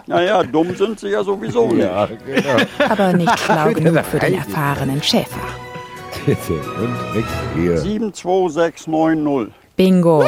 Naja, 0.06 0.42
dumm 0.42 0.74
sind 0.76 1.00
sie 1.00 1.08
ja 1.08 1.22
sowieso 1.22 1.68
nicht. 1.68 1.84
Ja, 1.84 2.06
genau. 2.06 2.56
Aber 2.88 3.12
nicht 3.12 3.38
schlau 3.44 3.72
genug 3.72 4.04
für 4.04 4.18
den 4.18 4.34
erfahrenen 4.34 5.02
Schäfer. 5.02 5.40
Bitte. 6.24 6.54
Und 6.54 7.14
nix 7.14 7.28
hier. 7.54 7.76
72690. 7.78 9.54
Bingo. 9.76 10.24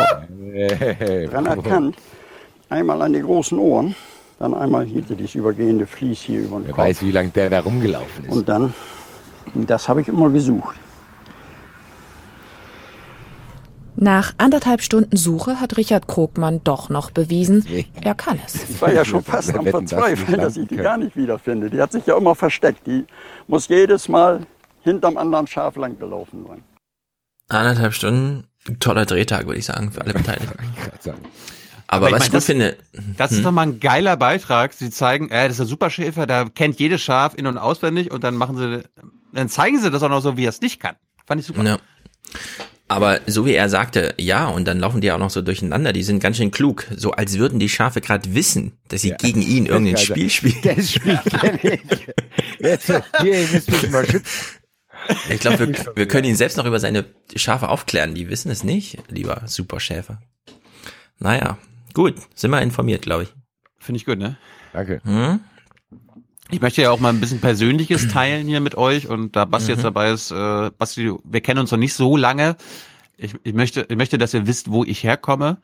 Dran 1.30 1.46
erkannt. 1.46 1.96
Einmal 2.68 3.02
an 3.02 3.12
die 3.12 3.20
großen 3.22 3.58
Ohren, 3.58 3.94
dann 4.38 4.54
einmal 4.54 4.84
hier 4.84 5.02
dieses 5.02 5.34
übergehende 5.34 5.86
Vlies 5.86 6.20
hier 6.20 6.40
über 6.40 6.58
den 6.58 6.66
Wer 6.66 6.74
Kopf. 6.74 6.84
weiß, 6.84 7.02
wie 7.02 7.10
lange 7.10 7.30
der 7.30 7.50
da 7.50 7.60
rumgelaufen 7.60 8.26
ist. 8.26 8.32
Und 8.32 8.48
dann, 8.48 8.72
das 9.54 9.88
habe 9.88 10.02
ich 10.02 10.08
immer 10.08 10.30
gesucht. 10.30 10.76
Nach 13.96 14.32
anderthalb 14.38 14.82
Stunden 14.82 15.16
Suche 15.16 15.60
hat 15.60 15.76
Richard 15.76 16.06
Krogmann 16.06 16.62
doch 16.64 16.88
noch 16.88 17.10
bewiesen, 17.10 17.64
er 18.00 18.14
kann 18.14 18.40
es. 18.46 18.70
Ich 18.70 18.80
war 18.80 18.92
ja 18.92 19.04
schon 19.04 19.22
fast 19.22 19.54
am 19.54 19.66
Verzweifeln, 19.66 20.40
dass 20.40 20.56
ich 20.56 20.68
die 20.68 20.76
gar 20.76 20.96
nicht 20.96 21.16
wiederfinde. 21.16 21.70
Die 21.70 21.80
hat 21.80 21.92
sich 21.92 22.06
ja 22.06 22.16
immer 22.16 22.34
versteckt. 22.34 22.86
Die 22.86 23.04
muss 23.46 23.68
jedes 23.68 24.08
Mal 24.08 24.46
hinterm 24.82 25.16
anderen 25.16 25.46
Schaf 25.46 25.76
lang 25.76 25.98
gelaufen 25.98 26.46
sein. 26.46 26.62
Anderthalb 27.48 27.92
Stunden, 27.94 28.44
toller 28.78 29.06
Drehtag, 29.06 29.46
würde 29.46 29.58
ich 29.58 29.66
sagen, 29.66 29.90
für 29.92 30.00
alle 30.02 30.14
Beteiligten. 30.14 30.56
Aber, 31.88 32.06
ich 32.06 32.12
was 32.12 32.20
mein, 32.20 32.26
ich 32.28 32.32
das- 32.32 32.44
finde, 32.44 32.76
Das 33.16 33.32
ist 33.32 33.38
hm, 33.38 33.44
doch 33.44 33.50
mal 33.52 33.62
ein 33.62 33.80
geiler 33.80 34.16
Beitrag. 34.16 34.72
Sie 34.72 34.90
zeigen, 34.90 35.28
äh, 35.30 35.42
das 35.48 35.52
ist 35.52 35.58
der 35.58 35.66
Superschäfer, 35.66 36.26
da 36.28 36.44
kennt 36.44 36.78
jedes 36.78 37.00
Schaf 37.02 37.34
in- 37.34 37.48
und 37.48 37.58
auswendig 37.58 38.12
und 38.12 38.22
dann 38.22 38.36
machen 38.36 38.56
sie, 38.56 38.82
dann 39.32 39.48
zeigen 39.48 39.80
sie 39.80 39.90
das 39.90 40.00
auch 40.04 40.08
noch 40.08 40.20
so, 40.20 40.36
wie 40.36 40.44
er 40.44 40.50
es 40.50 40.60
nicht 40.60 40.78
kann. 40.78 40.94
Fand 41.26 41.40
ich 41.40 41.46
super. 41.48 41.64
ja. 41.64 41.78
Aber 42.90 43.20
so 43.28 43.46
wie 43.46 43.54
er 43.54 43.68
sagte, 43.68 44.14
ja, 44.18 44.48
und 44.48 44.66
dann 44.66 44.80
laufen 44.80 45.00
die 45.00 45.12
auch 45.12 45.18
noch 45.18 45.30
so 45.30 45.42
durcheinander, 45.42 45.92
die 45.92 46.02
sind 46.02 46.18
ganz 46.20 46.38
schön 46.38 46.50
klug, 46.50 46.86
so 46.96 47.12
als 47.12 47.38
würden 47.38 47.60
die 47.60 47.68
Schafe 47.68 48.00
gerade 48.00 48.34
wissen, 48.34 48.72
dass 48.88 49.02
sie 49.02 49.12
gegen 49.12 49.42
ihn 49.42 49.66
irgendein 49.66 49.94
Also, 49.94 50.06
Spiel 50.06 50.28
spielen. 50.28 50.56
Das 50.64 50.90
Spiel 50.90 51.16
kenne 51.40 51.60
ich. 51.62 52.06
Jetzt, 52.58 52.86
hier, 53.20 53.40
ihr 53.42 53.48
müsst 53.48 53.70
mich 53.70 53.90
mal 53.90 54.04
schützen. 54.04 54.28
Ich 55.28 55.38
glaube, 55.38 55.68
wir, 55.68 55.92
wir 55.94 56.08
können 56.08 56.26
ihn 56.26 56.34
selbst 56.34 56.56
noch 56.56 56.66
über 56.66 56.80
seine 56.80 57.04
Schafe 57.36 57.68
aufklären. 57.68 58.14
Die 58.14 58.28
wissen 58.28 58.50
es 58.50 58.64
nicht, 58.64 58.98
lieber 59.08 59.42
Superschäfer. 59.46 60.20
Naja, 61.20 61.58
gut, 61.94 62.16
sind 62.34 62.50
wir 62.50 62.60
informiert, 62.60 63.02
glaube 63.02 63.22
ich. 63.22 63.28
Finde 63.78 63.98
ich 63.98 64.04
gut, 64.04 64.18
ne? 64.18 64.36
Danke. 64.72 65.00
Hm? 65.04 65.38
Ich 66.50 66.60
möchte 66.60 66.82
ja 66.82 66.90
auch 66.90 67.00
mal 67.00 67.10
ein 67.10 67.20
bisschen 67.20 67.40
Persönliches 67.40 68.08
teilen 68.12 68.46
hier 68.46 68.60
mit 68.60 68.74
euch 68.74 69.08
und 69.08 69.36
da 69.36 69.44
Basti 69.44 69.70
mhm. 69.70 69.76
jetzt 69.76 69.84
dabei 69.84 70.10
ist, 70.10 70.30
äh, 70.30 70.70
Basti, 70.76 71.12
wir 71.22 71.40
kennen 71.40 71.60
uns 71.60 71.70
noch 71.70 71.78
nicht 71.78 71.94
so 71.94 72.16
lange. 72.16 72.56
Ich, 73.16 73.34
ich 73.42 73.54
möchte, 73.54 73.86
ich 73.88 73.96
möchte, 73.96 74.18
dass 74.18 74.34
ihr 74.34 74.46
wisst, 74.46 74.70
wo 74.70 74.84
ich 74.84 75.04
herkomme 75.04 75.58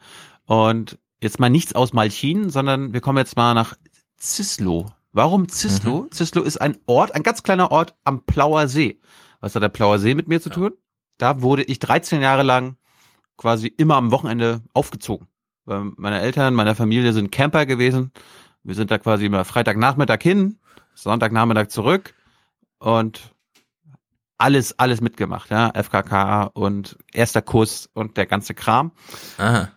und 0.44 0.98
jetzt 1.20 1.40
mal 1.40 1.48
nichts 1.48 1.74
aus 1.74 1.92
Malchin, 1.92 2.50
sondern 2.50 2.92
wir 2.92 3.00
kommen 3.00 3.18
jetzt 3.18 3.36
mal 3.36 3.54
nach 3.54 3.74
Zislo. 4.16 4.86
Warum 5.12 5.48
Zislo? 5.48 6.02
Mhm. 6.02 6.12
Zislo 6.12 6.42
ist 6.42 6.58
ein 6.58 6.76
Ort, 6.86 7.14
ein 7.14 7.22
ganz 7.22 7.42
kleiner 7.42 7.72
Ort 7.72 7.94
am 8.04 8.22
Plauer 8.24 8.68
See. 8.68 9.00
Was 9.40 9.54
hat 9.54 9.62
der 9.62 9.68
Plauer 9.68 9.98
See 9.98 10.14
mit 10.14 10.28
mir 10.28 10.40
zu 10.40 10.50
tun? 10.50 10.72
Da 11.18 11.40
wurde 11.40 11.62
ich 11.62 11.78
13 11.78 12.20
Jahre 12.20 12.42
lang 12.42 12.76
quasi 13.36 13.68
immer 13.68 13.96
am 13.96 14.10
Wochenende 14.10 14.62
aufgezogen. 14.74 15.26
Meine 15.64 16.20
Eltern, 16.20 16.54
meine 16.54 16.74
Familie 16.74 17.12
sind 17.12 17.32
Camper 17.32 17.66
gewesen. 17.66 18.12
Wir 18.62 18.74
sind 18.74 18.90
da 18.90 18.98
quasi 18.98 19.26
immer 19.26 19.44
Freitagnachmittag 19.44 20.22
hin, 20.22 20.58
Sonntagnachmittag 20.96 21.68
zurück 21.68 22.14
und 22.78 23.32
alles, 24.38 24.78
alles 24.78 25.00
mitgemacht, 25.00 25.50
ja. 25.50 25.70
FKK 25.74 26.50
und 26.52 26.96
erster 27.12 27.42
Kuss 27.42 27.88
und 27.92 28.16
der 28.16 28.26
ganze 28.26 28.54
Kram. 28.54 28.92
Aha. 29.38 29.70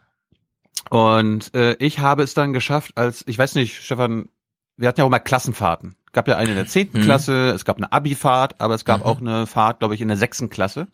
Und 0.90 1.54
äh, 1.54 1.76
ich 1.80 2.00
habe 2.00 2.24
es 2.24 2.34
dann 2.34 2.54
geschafft, 2.54 2.98
als, 2.98 3.24
ich 3.28 3.38
weiß 3.38 3.56
nicht, 3.56 3.84
Stefan, 3.84 4.30
wir 4.76 4.88
hatten 4.88 5.02
ja 5.02 5.06
auch 5.06 5.10
mal 5.10 5.20
Klassenfahrten. 5.20 5.96
Es 6.08 6.14
gab 6.14 6.28
ja 6.28 6.38
eine 6.38 6.50
in 6.50 6.56
der 6.56 6.68
zehnten 6.68 7.00
mhm. 7.00 7.04
Klasse, 7.04 7.50
es 7.50 7.66
gab 7.66 7.78
eine 7.78 7.92
Abi-Fahrt, 7.92 8.60
aber 8.60 8.74
es 8.74 8.86
gab 8.86 9.02
mhm. 9.02 9.06
auch 9.06 9.22
eine 9.22 9.46
Fahrt, 9.46 9.80
glaube 9.80 9.96
ich, 9.96 10.02
in 10.02 10.08
der 10.08 10.18
sechsten 10.18 10.50
Klasse. 10.50 10.88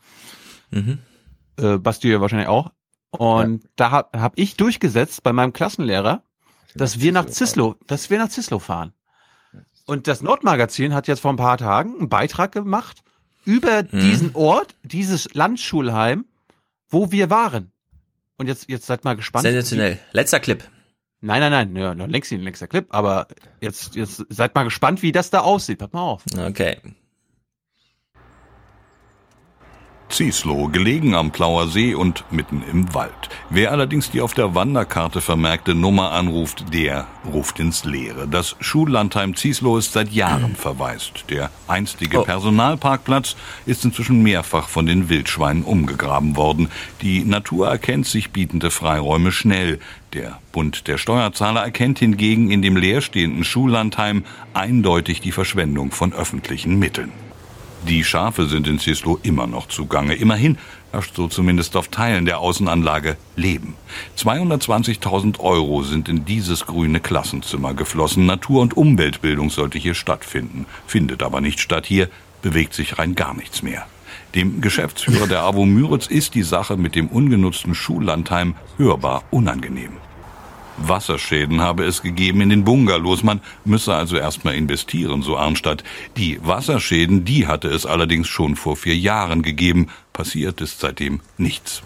Mhm. 0.72 1.00
Äh, 1.58 1.78
Basti 1.78 2.12
ja 2.12 2.20
wahrscheinlich 2.20 2.50
auch. 2.50 2.72
Und 3.12 3.64
ja. 3.64 3.70
da 3.78 3.92
habe 3.92 4.22
hab 4.22 4.34
ich 4.36 4.58
durchgesetzt 4.58 5.24
bei 5.24 5.32
meinem 5.32 5.54
Klassenlehrer, 5.54 6.24
dass 6.76 7.00
wir 7.00 7.14
nach 7.14 7.26
Zislo, 7.26 7.76
dass 7.88 8.10
wir 8.10 8.18
nach 8.18 8.30
Zislo 8.30 8.60
fahren. 8.60 8.92
Und 9.86 10.08
das 10.08 10.22
Nordmagazin 10.22 10.94
hat 10.94 11.08
jetzt 11.08 11.20
vor 11.20 11.32
ein 11.32 11.38
paar 11.38 11.58
Tagen 11.58 11.96
einen 12.00 12.10
Beitrag 12.10 12.52
gemacht 12.52 13.04
über 13.46 13.84
mhm. 13.84 14.00
diesen 14.00 14.36
Ort, 14.36 14.76
dieses 14.84 15.34
Landschulheim, 15.34 16.26
wo 16.90 17.12
wir 17.12 17.30
waren. 17.30 17.72
Und 18.38 18.48
jetzt, 18.48 18.68
jetzt 18.70 18.86
seid 18.88 19.04
mal 19.04 19.16
gespannt. 19.16 19.44
Sensationell. 19.44 20.00
Letzter 20.12 20.40
Clip. 20.40 20.64
Nein, 21.22 21.40
nein, 21.40 21.52
nein, 21.52 21.76
ja, 21.76 21.96
noch 21.96 22.08
längst 22.08 22.32
nicht 22.32 22.42
ein 22.42 22.44
längster 22.44 22.68
Clip, 22.68 22.86
aber 22.90 23.28
jetzt, 23.62 23.96
jetzt 23.96 24.26
seid 24.30 24.54
mal 24.54 24.64
gespannt, 24.64 25.02
wie 25.02 25.12
das 25.12 25.30
da 25.30 25.40
aussieht. 25.40 25.80
Pass 25.80 25.92
mal 25.94 26.02
auf. 26.02 26.24
Okay. 26.38 26.78
Zieslow, 30.16 30.70
gelegen 30.70 31.14
am 31.14 31.32
Plauer 31.32 31.68
See 31.68 31.94
und 31.94 32.24
mitten 32.32 32.64
im 32.72 32.94
Wald. 32.94 33.12
Wer 33.50 33.72
allerdings 33.72 34.12
die 34.12 34.22
auf 34.22 34.34
der 34.34 34.56
Wanderkarte 34.56 35.20
vermerkte 35.20 35.76
Nummer 35.76 36.14
anruft, 36.14 36.74
der 36.74 37.08
ruft 37.30 37.60
ins 37.60 37.84
Leere. 37.84 38.26
Das 38.26 38.56
Schullandheim 38.62 39.36
Zieslow 39.36 39.78
ist 39.78 39.92
seit 39.92 40.14
Jahren 40.14 40.56
verwaist. 40.56 41.26
Der 41.30 41.52
einstige 41.68 42.22
oh. 42.22 42.24
Personalparkplatz 42.24 43.36
ist 43.66 43.84
inzwischen 43.84 44.24
mehrfach 44.24 44.70
von 44.70 44.86
den 44.86 45.10
Wildschweinen 45.10 45.64
umgegraben 45.64 46.38
worden. 46.38 46.70
Die 47.02 47.26
Natur 47.26 47.68
erkennt 47.68 48.08
sich 48.08 48.32
bietende 48.32 48.72
Freiräume 48.72 49.34
schnell. 49.34 49.80
Der 50.14 50.40
Bund 50.54 50.88
der 50.88 50.98
Steuerzahler 50.98 51.62
erkennt 51.62 52.00
hingegen 52.00 52.52
in 52.52 52.62
dem 52.62 52.78
leerstehenden 52.78 53.44
Schullandheim 53.44 54.24
eindeutig 54.54 55.20
die 55.20 55.34
Verschwendung 55.34 55.92
von 55.92 56.14
öffentlichen 56.14 56.80
Mitteln. 56.80 57.12
Die 57.88 58.04
Schafe 58.04 58.48
sind 58.48 58.68
in 58.68 58.80
Cislo 58.80 59.20
immer 59.22 59.46
noch 59.46 59.68
zugange. 59.68 60.16
Immerhin 60.16 60.58
herrscht 60.92 61.16
so 61.16 61.28
zumindest 61.28 61.76
auf 61.76 61.90
Teilen 61.90 62.26
der 62.26 62.40
Außenanlage 62.40 63.16
Leben. 63.36 63.76
220.000 64.18 65.40
Euro 65.40 65.84
sind 65.84 66.10
in 66.10 66.26
dieses 66.26 66.66
grüne 66.66 67.00
Klassenzimmer 67.00 67.76
geflossen. 67.76 68.26
Natur- 68.26 68.64
und 68.64 68.76
Umweltbildung 68.76 69.52
sollte 69.52 69.78
hier 69.78 69.94
stattfinden. 69.94 70.66
Findet 70.88 71.22
aber 71.22 71.42
nicht 71.42 71.60
statt. 71.60 71.86
Hier 71.86 72.10
bewegt 72.42 72.74
sich 72.74 72.98
rein 72.98 73.14
gar 73.14 73.36
nichts 73.36 73.62
mehr. 73.62 73.86
Dem 74.34 74.62
Geschäftsführer 74.62 75.28
der 75.28 75.44
AWO 75.44 75.68
Müritz 75.68 76.08
ist 76.08 76.34
die 76.34 76.44
Sache 76.44 76.78
mit 76.78 76.96
dem 76.96 77.08
ungenutzten 77.08 77.76
Schullandheim 77.76 78.56
hörbar 78.78 79.24
unangenehm. 79.30 79.92
Wasserschäden 80.78 81.62
habe 81.62 81.86
es 81.86 82.02
gegeben 82.02 82.42
in 82.42 82.50
den 82.50 82.64
Bungalows. 82.64 83.24
Man 83.24 83.42
müsse 83.64 83.94
also 83.94 84.18
erstmal 84.18 84.56
investieren, 84.56 85.22
so 85.22 85.38
Arnstadt. 85.38 85.84
Die 86.18 86.40
Wasserschäden, 86.46 87.26
die 87.26 87.48
hatte 87.48 87.70
es 87.70 87.86
allerdings 87.86 88.28
schon 88.28 88.56
vor 88.56 88.76
vier 88.76 88.96
Jahren 88.96 89.42
gegeben. 89.42 89.90
Passiert 90.14 90.62
ist 90.62 90.80
seitdem 90.80 91.22
nichts. 91.38 91.82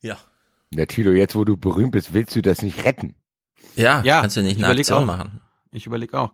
Ja. 0.00 0.18
Ja, 0.70 0.86
Tilo, 0.86 1.12
jetzt 1.12 1.34
wo 1.34 1.44
du 1.44 1.56
berühmt 1.56 1.92
bist, 1.92 2.12
willst 2.12 2.34
du 2.34 2.42
das 2.42 2.62
nicht 2.62 2.84
retten? 2.84 3.14
Ja, 3.76 4.02
ja 4.02 4.20
kannst 4.20 4.36
du 4.36 4.42
nicht 4.42 4.62
eine 4.62 4.68
Aktion 4.68 5.02
auch. 5.02 5.06
machen. 5.06 5.40
Ich 5.70 5.86
überlege 5.86 6.18
auch. 6.18 6.32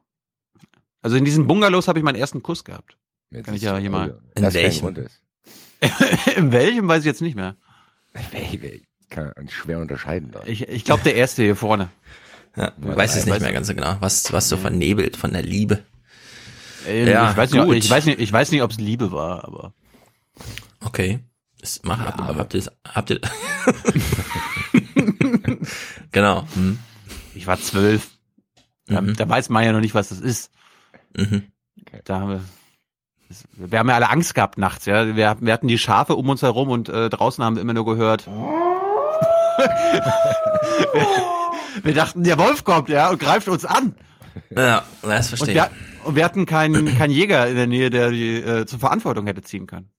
Also 1.02 1.16
in 1.16 1.24
diesen 1.24 1.46
Bungalows 1.46 1.88
habe 1.88 1.98
ich 1.98 2.04
meinen 2.04 2.16
ersten 2.16 2.42
Kuss 2.42 2.64
gehabt. 2.64 2.96
Jetzt 3.30 3.46
Kann 3.46 3.54
ich 3.54 3.62
ja 3.62 3.76
hier 3.78 3.90
mal. 3.90 4.20
In 4.34 4.52
welchem? 4.52 5.06
in 6.36 6.52
welchem 6.52 6.88
weiß 6.88 7.00
ich 7.00 7.06
jetzt 7.06 7.22
nicht 7.22 7.36
mehr 7.36 7.56
kann 9.10 9.32
schwer 9.48 9.78
unterscheiden. 9.78 10.30
Da. 10.30 10.42
Ich, 10.46 10.68
ich 10.68 10.84
glaube, 10.84 11.02
der 11.02 11.16
erste 11.16 11.42
hier 11.42 11.56
vorne. 11.56 11.90
Ja, 12.56 12.72
man 12.78 12.96
weiß 12.96 13.16
es 13.16 13.26
nicht 13.26 13.40
mehr 13.40 13.52
ganz 13.52 13.68
so 13.68 13.74
genau, 13.74 13.96
was, 14.00 14.32
was 14.32 14.48
so 14.48 14.56
vernebelt 14.56 15.16
von 15.16 15.32
der 15.32 15.42
Liebe. 15.42 15.84
Ähm, 16.86 17.08
ja, 17.08 17.30
ich 17.30 17.36
weiß, 17.36 17.52
nicht, 17.52 17.84
ich 17.84 17.90
weiß 17.90 18.06
nicht, 18.06 18.20
ich 18.20 18.32
weiß 18.32 18.50
nicht, 18.50 18.62
ob 18.62 18.70
es 18.70 18.78
Liebe 18.78 19.12
war, 19.12 19.44
aber. 19.44 19.74
Okay. 20.84 21.20
Das 21.60 21.80
mach, 21.82 21.98
ja, 21.98 22.18
aber 22.18 22.38
habt 22.38 22.54
ihr 22.54 22.64
habt 22.88 23.10
ihr 23.10 23.20
Genau. 26.12 26.46
Hm. 26.54 26.78
Ich 27.34 27.46
war 27.46 27.60
zwölf. 27.60 28.08
Da, 28.86 29.02
mhm. 29.02 29.14
da, 29.14 29.28
weiß 29.28 29.50
man 29.50 29.64
ja 29.64 29.72
noch 29.72 29.80
nicht, 29.80 29.94
was 29.94 30.08
das 30.08 30.20
ist. 30.20 30.50
Mhm. 31.16 31.44
Da 32.04 32.20
haben 32.20 32.30
wir, 32.30 32.40
wir 33.70 33.78
haben 33.78 33.88
ja 33.88 33.94
alle 33.94 34.10
Angst 34.10 34.34
gehabt 34.34 34.58
nachts, 34.58 34.86
ja. 34.86 35.14
Wir, 35.14 35.36
wir 35.40 35.52
hatten 35.52 35.68
die 35.68 35.78
Schafe 35.78 36.16
um 36.16 36.28
uns 36.28 36.42
herum 36.42 36.70
und 36.70 36.88
äh, 36.88 37.10
draußen 37.10 37.44
haben 37.44 37.54
wir 37.56 37.62
immer 37.62 37.74
nur 37.74 37.84
gehört. 37.84 38.26
wir 41.82 41.94
dachten, 41.94 42.24
der 42.24 42.38
Wolf 42.38 42.64
kommt, 42.64 42.88
ja, 42.88 43.10
und 43.10 43.20
greift 43.20 43.48
uns 43.48 43.64
an. 43.64 43.94
Ja, 44.54 44.84
das 45.02 45.28
verstehe 45.28 45.48
und 45.48 45.54
wir, 45.54 45.70
und 46.04 46.16
wir 46.16 46.24
hatten 46.24 46.46
keinen, 46.46 46.98
keinen 46.98 47.12
Jäger 47.12 47.46
in 47.48 47.56
der 47.56 47.66
Nähe, 47.66 47.90
der 47.90 48.10
die 48.10 48.36
äh, 48.36 48.66
zur 48.66 48.78
Verantwortung 48.78 49.26
hätte 49.26 49.42
ziehen 49.42 49.66
können. 49.66 49.90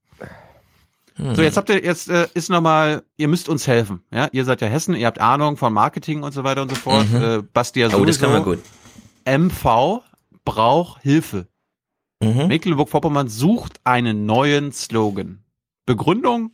Hm. 1.16 1.36
So, 1.36 1.42
jetzt 1.42 1.58
habt 1.58 1.70
ihr, 1.70 1.84
jetzt 1.84 2.10
äh, 2.10 2.28
ist 2.34 2.50
nochmal, 2.50 3.04
ihr 3.18 3.28
müsst 3.28 3.50
uns 3.50 3.68
helfen. 3.68 4.04
Ja, 4.14 4.30
ihr 4.32 4.46
seid 4.46 4.62
ja 4.62 4.68
Hessen, 4.68 4.96
ihr 4.96 5.08
habt 5.08 5.20
Ahnung 5.20 5.58
von 5.58 5.74
Marketing 5.74 6.24
und 6.24 6.34
so 6.34 6.44
weiter 6.44 6.62
und 6.62 6.70
so 6.70 6.76
fort. 6.76 7.12
Mhm. 7.12 7.22
Äh, 7.22 7.42
Basti 7.42 7.82
ja 7.82 7.90
sowieso. 7.90 8.02
Oh, 8.02 8.06
das 8.06 8.20
kann 8.20 8.32
man 8.32 8.44
gut. 8.44 8.60
MV 9.26 10.02
braucht 10.46 11.02
Hilfe. 11.02 11.48
Mhm. 12.22 12.48
Mecklenburg-Vorpommern 12.48 13.28
sucht 13.28 13.82
einen 13.84 14.26
neuen 14.26 14.72
Slogan. 14.72 15.44
Begründung? 15.86 16.52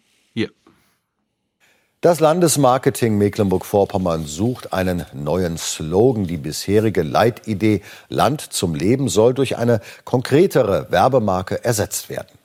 Das 2.02 2.20
Landesmarketing 2.20 3.18
Mecklenburg-Vorpommern 3.18 4.28
sucht 4.28 4.72
einen 4.72 5.04
neuen 5.14 5.58
Slogan. 5.58 6.28
Die 6.28 6.38
bisherige 6.38 7.02
Leitidee 7.02 7.82
Land 8.08 8.42
zum 8.42 8.76
Leben 8.76 9.10
soll 9.10 9.34
durch 9.34 9.58
eine 9.58 9.82
konkretere 10.06 10.86
Werbemarke 10.92 11.66
ersetzt 11.66 12.10
werden. 12.10 12.37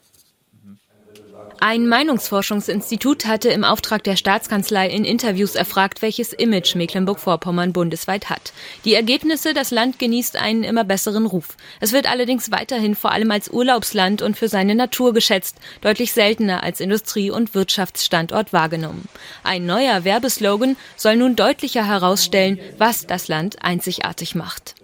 Ein 1.64 1.86
Meinungsforschungsinstitut 1.86 3.24
hatte 3.24 3.50
im 3.50 3.62
Auftrag 3.62 4.02
der 4.02 4.16
Staatskanzlei 4.16 4.88
in 4.88 5.04
Interviews 5.04 5.54
erfragt, 5.54 6.02
welches 6.02 6.32
Image 6.32 6.74
Mecklenburg-Vorpommern 6.74 7.72
bundesweit 7.72 8.30
hat. 8.30 8.52
Die 8.84 8.94
Ergebnisse, 8.94 9.54
das 9.54 9.70
Land 9.70 10.00
genießt 10.00 10.34
einen 10.34 10.64
immer 10.64 10.82
besseren 10.82 11.24
Ruf. 11.24 11.56
Es 11.78 11.92
wird 11.92 12.10
allerdings 12.10 12.50
weiterhin 12.50 12.96
vor 12.96 13.12
allem 13.12 13.30
als 13.30 13.48
Urlaubsland 13.48 14.22
und 14.22 14.36
für 14.36 14.48
seine 14.48 14.74
Natur 14.74 15.14
geschätzt, 15.14 15.58
deutlich 15.82 16.12
seltener 16.12 16.64
als 16.64 16.80
Industrie- 16.80 17.30
und 17.30 17.54
Wirtschaftsstandort 17.54 18.52
wahrgenommen. 18.52 19.08
Ein 19.44 19.64
neuer 19.64 20.02
Werbeslogan 20.02 20.76
soll 20.96 21.14
nun 21.14 21.36
deutlicher 21.36 21.86
herausstellen, 21.86 22.58
was 22.78 23.06
das 23.06 23.28
Land 23.28 23.62
einzigartig 23.62 24.34
macht. 24.34 24.74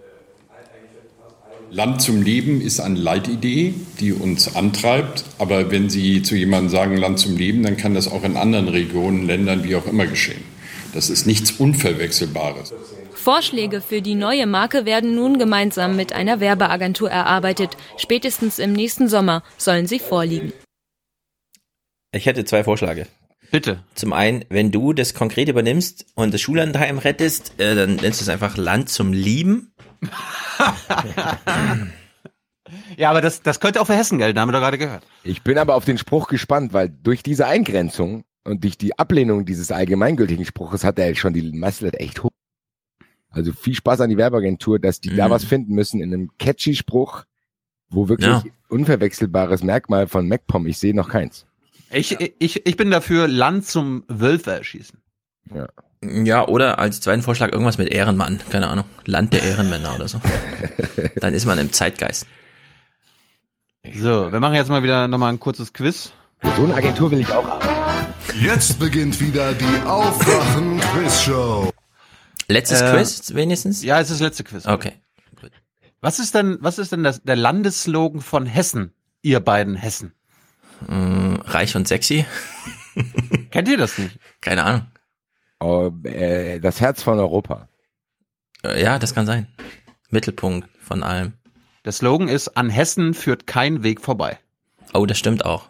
Land 1.71 2.01
zum 2.01 2.23
Leben 2.23 2.61
ist 2.61 2.79
eine 2.79 2.99
Leitidee, 2.99 3.75
die 3.99 4.13
uns 4.13 4.55
antreibt. 4.55 5.23
Aber 5.37 5.69
wenn 5.69 5.89
Sie 5.89 6.23
zu 6.23 6.35
jemandem 6.35 6.69
sagen 6.69 6.97
Land 6.97 7.19
zum 7.19 7.37
Leben, 7.37 7.61
dann 7.61 7.77
kann 7.77 7.93
das 7.93 8.07
auch 8.07 8.23
in 8.23 8.37
anderen 8.37 8.67
Regionen, 8.67 9.27
Ländern, 9.27 9.63
wie 9.63 9.75
auch 9.75 9.85
immer 9.85 10.07
geschehen. 10.07 10.41
Das 10.93 11.11
ist 11.11 11.27
nichts 11.27 11.51
Unverwechselbares. 11.51 12.73
Vorschläge 13.13 13.81
für 13.81 14.01
die 14.01 14.15
neue 14.15 14.47
Marke 14.47 14.85
werden 14.85 15.13
nun 15.13 15.37
gemeinsam 15.37 15.95
mit 15.95 16.13
einer 16.13 16.39
Werbeagentur 16.39 17.11
erarbeitet. 17.11 17.77
Spätestens 17.97 18.57
im 18.57 18.73
nächsten 18.73 19.07
Sommer 19.07 19.43
sollen 19.57 19.85
sie 19.85 19.99
vorliegen. 19.99 20.53
Ich 22.11 22.25
hätte 22.25 22.45
zwei 22.45 22.63
Vorschläge. 22.63 23.05
Bitte. 23.51 23.83
Zum 23.95 24.13
einen, 24.13 24.45
wenn 24.49 24.71
du 24.71 24.93
das 24.93 25.13
konkret 25.13 25.49
übernimmst 25.49 26.05
und 26.15 26.33
das 26.33 26.41
Schullandheim 26.41 26.97
rettest, 26.97 27.53
äh, 27.59 27.75
dann 27.75 27.95
nennst 27.95 28.21
du 28.21 28.23
es 28.23 28.29
einfach 28.29 28.57
Land 28.57 28.89
zum 28.89 29.11
Lieben. 29.13 29.73
Ja, 32.97 33.09
aber 33.09 33.21
das, 33.21 33.41
das 33.41 33.59
könnte 33.59 33.81
auch 33.81 33.87
für 33.87 33.95
Hessen 33.95 34.17
gelten, 34.17 34.39
haben 34.39 34.49
wir 34.49 34.53
doch 34.53 34.59
gerade 34.59 34.77
gehört. 34.77 35.05
Ich 35.23 35.43
bin 35.43 35.57
aber 35.57 35.75
auf 35.75 35.85
den 35.85 35.97
Spruch 35.97 36.27
gespannt, 36.27 36.73
weil 36.73 36.89
durch 36.89 37.23
diese 37.23 37.47
Eingrenzung 37.47 38.23
und 38.43 38.63
durch 38.63 38.77
die 38.77 38.97
Ablehnung 38.97 39.45
dieses 39.45 39.71
allgemeingültigen 39.71 40.45
Spruches 40.45 40.83
hat 40.83 40.99
er 40.99 41.15
schon 41.15 41.33
die 41.33 41.51
Messlatte 41.51 41.99
echt 41.99 42.23
hoch. 42.23 42.29
Also 43.29 43.53
viel 43.53 43.75
Spaß 43.75 44.01
an 44.01 44.09
die 44.09 44.17
Werbeagentur, 44.17 44.79
dass 44.79 45.01
die 45.01 45.11
mhm. 45.11 45.17
da 45.17 45.29
was 45.29 45.43
finden 45.43 45.75
müssen 45.75 46.01
in 46.01 46.13
einem 46.13 46.31
catchy 46.39 46.75
Spruch, 46.75 47.25
wo 47.89 48.09
wirklich 48.09 48.27
ja. 48.27 48.43
unverwechselbares 48.69 49.63
Merkmal 49.63 50.07
von 50.07 50.27
MacPom. 50.27 50.65
Ich 50.65 50.79
sehe 50.79 50.95
noch 50.95 51.09
keins. 51.09 51.45
Ich, 51.91 52.17
ich, 52.19 52.65
ich 52.65 52.77
bin 52.77 52.91
dafür, 52.91 53.27
Land 53.27 53.65
zum 53.65 54.03
Wölfe 54.07 54.51
erschießen. 54.51 54.99
Ja. 55.53 55.67
Ja, 56.03 56.47
oder 56.47 56.79
als 56.79 57.01
zweiten 57.01 57.21
Vorschlag 57.21 57.51
irgendwas 57.51 57.77
mit 57.77 57.89
Ehrenmann. 57.89 58.39
Keine 58.49 58.67
Ahnung. 58.67 58.85
Land 59.05 59.33
der 59.33 59.43
Ehrenmänner 59.43 59.95
oder 59.95 60.07
so. 60.07 60.21
Dann 61.15 61.33
ist 61.33 61.45
man 61.45 61.57
im 61.59 61.73
Zeitgeist. 61.73 62.25
So, 63.95 64.31
wir 64.31 64.39
machen 64.39 64.55
jetzt 64.55 64.69
mal 64.69 64.83
wieder 64.83 65.07
nochmal 65.07 65.33
ein 65.33 65.39
kurzes 65.39 65.73
Quiz. 65.73 66.11
So 66.41 66.63
eine 66.63 66.73
Agentur 66.73 67.11
will 67.11 67.19
ich 67.19 67.29
auch 67.31 67.45
haben. 67.45 67.67
Jetzt 68.41 68.79
beginnt 68.79 69.19
wieder 69.19 69.53
die 69.53 69.81
Aufwachen-Quiz-Show. 69.85 71.71
Letztes 72.47 72.81
äh, 72.81 72.91
Quiz 72.91 73.33
wenigstens? 73.33 73.83
Ja, 73.83 73.99
es 73.99 74.09
ist 74.09 74.19
das 74.19 74.27
letzte 74.27 74.43
Quiz. 74.45 74.65
Okay. 74.65 74.93
Gut. 75.39 75.51
Was 75.99 76.19
ist 76.19 76.33
denn, 76.33 76.57
was 76.61 76.79
ist 76.79 76.93
denn 76.93 77.03
das, 77.03 77.21
der 77.23 77.35
Landesslogan 77.35 78.21
von 78.21 78.45
Hessen, 78.45 78.93
ihr 79.21 79.41
beiden 79.41 79.75
Hessen? 79.75 80.13
Mm, 80.87 81.35
reich 81.43 81.75
und 81.75 81.87
sexy. 81.87 82.25
Kennt 83.51 83.67
ihr 83.67 83.77
das 83.77 83.97
nicht? 83.97 84.17
Keine 84.41 84.63
Ahnung. 84.63 84.87
Oh, 85.59 85.91
äh, 86.03 86.59
das 86.59 86.79
Herz 86.79 87.03
von 87.03 87.19
Europa. 87.19 87.67
Äh, 88.63 88.81
ja, 88.81 88.99
das 88.99 89.13
kann 89.13 89.25
sein. 89.25 89.47
Mittelpunkt 90.09 90.69
von 90.79 91.03
allem. 91.03 91.33
Der 91.85 91.91
Slogan 91.91 92.27
ist, 92.27 92.49
an 92.57 92.69
Hessen 92.69 93.13
führt 93.13 93.47
kein 93.47 93.83
Weg 93.83 94.01
vorbei. 94.01 94.39
Oh, 94.93 95.05
das 95.05 95.17
stimmt 95.17 95.45
auch. 95.45 95.69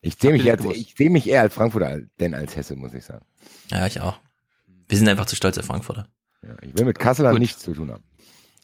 Ich 0.00 0.16
sehe 0.20 0.32
mich, 0.32 0.48
als, 0.48 0.64
ich 0.64 0.94
seh 0.96 1.08
mich 1.08 1.28
eher 1.28 1.42
als 1.42 1.54
Frankfurter 1.54 2.00
denn 2.20 2.34
als 2.34 2.54
Hesse, 2.54 2.76
muss 2.76 2.94
ich 2.94 3.04
sagen. 3.04 3.24
Ja, 3.70 3.86
ich 3.86 4.00
auch. 4.00 4.20
Wir 4.88 4.98
sind 4.98 5.08
einfach 5.08 5.26
zu 5.26 5.34
stolze 5.34 5.64
Frankfurter. 5.64 6.06
Ja, 6.42 6.54
ich 6.62 6.78
will 6.78 6.84
mit 6.84 6.98
Kassel 6.98 7.36
nichts 7.38 7.62
zu 7.62 7.74
tun 7.74 7.90
haben. 7.90 8.04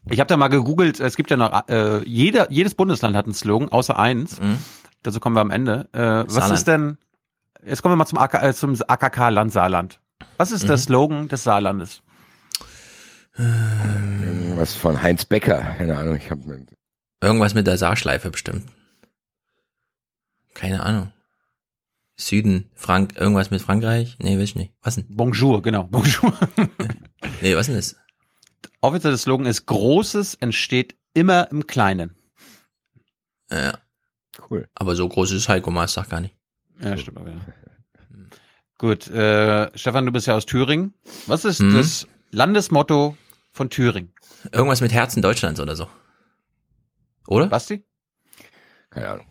Ich 0.08 0.20
habe 0.20 0.28
da 0.28 0.36
mal 0.36 0.48
gegoogelt, 0.48 1.00
es 1.00 1.16
gibt 1.16 1.30
ja 1.30 1.36
noch, 1.36 1.68
äh, 1.68 2.02
jeder, 2.04 2.50
jedes 2.50 2.74
Bundesland 2.74 3.16
hat 3.16 3.26
einen 3.26 3.34
Slogan, 3.34 3.68
außer 3.68 3.98
eins. 3.98 4.40
Mhm. 4.40 4.58
Dazu 5.02 5.20
kommen 5.20 5.36
wir 5.36 5.40
am 5.40 5.50
Ende. 5.50 5.88
Äh, 5.92 6.32
was 6.32 6.50
ist 6.50 6.66
denn, 6.66 6.98
jetzt 7.65 7.82
kommen 7.82 7.92
wir 7.92 7.97
mal 7.97 8.07
zum, 8.07 8.18
AK, 8.18 8.34
äh, 8.42 8.55
zum 8.55 8.76
AKK-Land 8.86 9.52
Saarland. 9.52 10.00
Was 10.36 10.52
ist 10.52 10.65
mhm. 10.65 10.68
der 10.68 10.78
Slogan 10.78 11.28
des 11.28 11.44
Saarlandes? 11.44 12.02
Was 13.34 14.74
von 14.74 15.02
Heinz 15.02 15.24
Becker, 15.24 15.58
keine 15.78 15.97
Ahnung, 15.97 16.16
ich 16.16 16.31
habe 16.31 16.66
Irgendwas 17.23 17.55
mit 17.55 17.66
der 17.66 17.78
Saarschleife 17.78 18.31
bestimmt. 18.31 18.68
Keine 20.55 20.82
Ahnung. 20.82 21.12
Süden, 22.16 22.70
Frank, 22.74 23.16
irgendwas 23.16 23.50
mit 23.50 23.62
Frankreich? 23.62 24.16
Nee, 24.20 24.36
weiß 24.36 24.42
ich 24.44 24.55
nicht. 24.57 24.74
Was 24.82 24.97
denn? 24.97 25.07
Bonjour, 25.08 25.62
genau. 25.62 25.84
Bonjour. 25.84 26.32
nee, 27.41 27.57
was 27.57 27.66
denn 27.66 27.76
das? 27.76 27.97
Offizielle 28.81 29.16
Slogan 29.16 29.47
ist, 29.47 29.66
Großes 29.66 30.34
entsteht 30.34 30.97
immer 31.15 31.50
im 31.50 31.66
Kleinen. 31.66 32.16
Ja. 33.50 33.78
Cool. 34.50 34.68
Aber 34.74 34.97
so 34.97 35.08
groß 35.08 35.32
ist 35.32 35.49
Heiko 35.49 35.70
Maas 35.70 35.94
doch 35.94 36.08
gar 36.08 36.20
nicht. 36.20 36.34
Ja, 36.82 36.96
stimmt 36.96 37.18
aber, 37.18 37.30
ja. 37.30 37.40
Gut, 38.78 39.08
äh, 39.08 39.70
Stefan, 39.78 40.06
du 40.06 40.12
bist 40.12 40.26
ja 40.26 40.34
aus 40.34 40.46
Thüringen. 40.46 40.92
Was 41.26 41.44
ist 41.44 41.60
mhm. 41.60 41.76
das 41.76 42.08
Landesmotto 42.30 43.16
von 43.52 43.70
Thüringen? 43.70 44.12
Irgendwas 44.50 44.80
mit 44.80 44.92
Herzen 44.92 45.22
Deutschlands 45.22 45.60
oder 45.60 45.76
so. 45.76 45.86
Oder? 47.28 47.46
Basti? 47.46 47.84
Keine 48.90 49.08
Ahnung. 49.08 49.26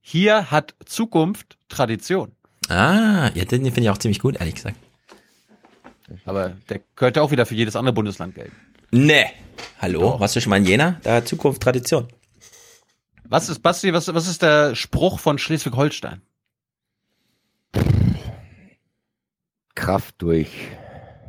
Hier 0.00 0.50
hat 0.50 0.74
Zukunft 0.84 1.58
Tradition. 1.68 2.32
Ah, 2.68 3.30
ja, 3.34 3.44
den 3.44 3.64
finde 3.64 3.80
ich 3.80 3.90
auch 3.90 3.98
ziemlich 3.98 4.20
gut, 4.20 4.36
ehrlich 4.36 4.54
gesagt. 4.54 4.76
Aber 6.24 6.56
der 6.68 6.80
könnte 6.94 7.22
auch 7.22 7.30
wieder 7.30 7.46
für 7.46 7.54
jedes 7.54 7.76
andere 7.76 7.94
Bundesland 7.94 8.34
gelten. 8.34 8.54
Nee. 8.90 9.26
Hallo, 9.80 10.00
Doch. 10.00 10.20
warst 10.20 10.36
du 10.36 10.40
schon 10.40 10.50
mal 10.50 10.58
in 10.58 10.66
Jena? 10.66 11.00
Da 11.02 11.16
hat 11.16 11.28
Zukunft 11.28 11.62
Tradition. 11.62 12.08
Was 13.28 13.48
ist, 13.48 13.60
Basti, 13.60 13.92
was, 13.92 14.12
was 14.12 14.28
ist 14.28 14.42
der 14.42 14.74
Spruch 14.74 15.18
von 15.18 15.38
Schleswig-Holstein? 15.38 16.20
Kraft 19.74 20.14
durch 20.18 20.50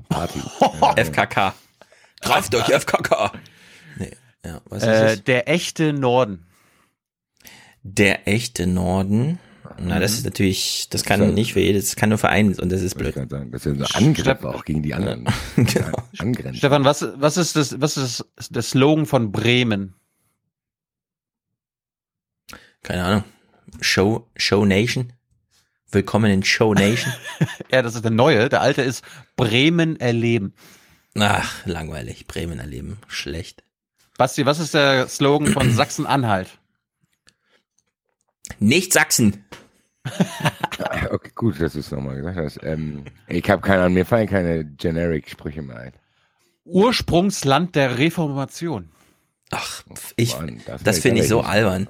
Party. 0.09 0.39
FKK. 0.95 1.53
Kraft 2.21 2.53
durch 2.53 2.65
FKK. 2.65 3.31
Nee, 3.97 4.11
ja, 4.45 4.61
was 4.69 4.83
ist 4.83 4.89
äh, 4.89 5.17
Der 5.21 5.49
echte 5.49 5.93
Norden. 5.93 6.45
Der 7.83 8.27
echte 8.27 8.67
Norden. 8.67 9.39
Na, 9.77 9.99
das 9.99 10.13
ist 10.13 10.25
natürlich, 10.25 10.87
das 10.89 11.03
kann 11.03 11.19
das 11.19 11.33
nicht 11.33 11.53
für 11.53 11.59
jedes, 11.59 11.85
das 11.85 11.95
kann 11.95 12.09
nur 12.09 12.17
für 12.17 12.29
eins 12.29 12.59
und 12.59 12.71
das 12.71 12.81
ist 12.81 12.95
blöd. 12.95 13.15
Ich 13.15 13.29
sagen, 13.29 13.51
das 13.51 13.65
ist 13.65 13.95
ein 13.95 14.05
Angriff 14.05 14.43
auch 14.43 14.63
gegen 14.63 14.83
die 14.83 14.93
anderen. 14.93 15.25
genau. 15.55 15.97
Angrenzen. 16.17 16.55
Stefan, 16.55 16.85
was, 16.85 17.05
was 17.15 17.37
ist 17.37 17.55
das, 17.55 17.81
was 17.81 17.97
ist 17.97 18.25
der 18.49 18.61
Slogan 18.61 19.05
von 19.05 19.31
Bremen? 19.31 19.95
Keine 22.85 23.03
Ahnung. 23.03 23.23
Show, 23.81 24.27
Show 24.37 24.63
Nation? 24.63 25.11
Willkommen 25.89 26.29
in 26.29 26.43
Show 26.43 26.75
Nation? 26.75 27.11
ja, 27.71 27.81
das 27.81 27.95
ist 27.95 28.03
der 28.03 28.11
neue. 28.11 28.47
Der 28.47 28.61
alte 28.61 28.83
ist 28.83 29.03
Bremen 29.35 29.99
erleben. 29.99 30.53
Ach, 31.17 31.65
langweilig. 31.65 32.27
Bremen 32.27 32.59
erleben. 32.59 32.99
Schlecht. 33.07 33.63
Basti, 34.19 34.45
was 34.45 34.59
ist 34.59 34.75
der 34.75 35.07
Slogan 35.07 35.47
von 35.47 35.71
Sachsen-Anhalt? 35.75 36.59
Nicht 38.59 38.93
Sachsen. 38.93 39.43
okay, 41.09 41.31
gut, 41.33 41.59
dass 41.59 41.73
du 41.73 41.79
es 41.79 41.89
nochmal 41.89 42.17
gesagt 42.17 42.37
hast. 42.37 42.59
Ähm, 42.61 43.05
ich 43.27 43.49
habe 43.49 43.63
keine 43.63 43.81
Ahnung, 43.81 43.95
mir 43.95 44.05
fallen 44.05 44.27
keine 44.27 44.63
Generic-Sprüche 44.63 45.63
mehr 45.63 45.77
ein. 45.77 45.93
Ursprungsland 46.65 47.75
der 47.75 47.97
Reformation. 47.97 48.91
Ach, 49.49 49.81
ich, 50.17 50.37
Mann, 50.37 50.61
das, 50.67 50.83
das 50.83 50.99
finde 50.99 51.21
ich 51.21 51.27
so 51.27 51.41
albern. 51.41 51.87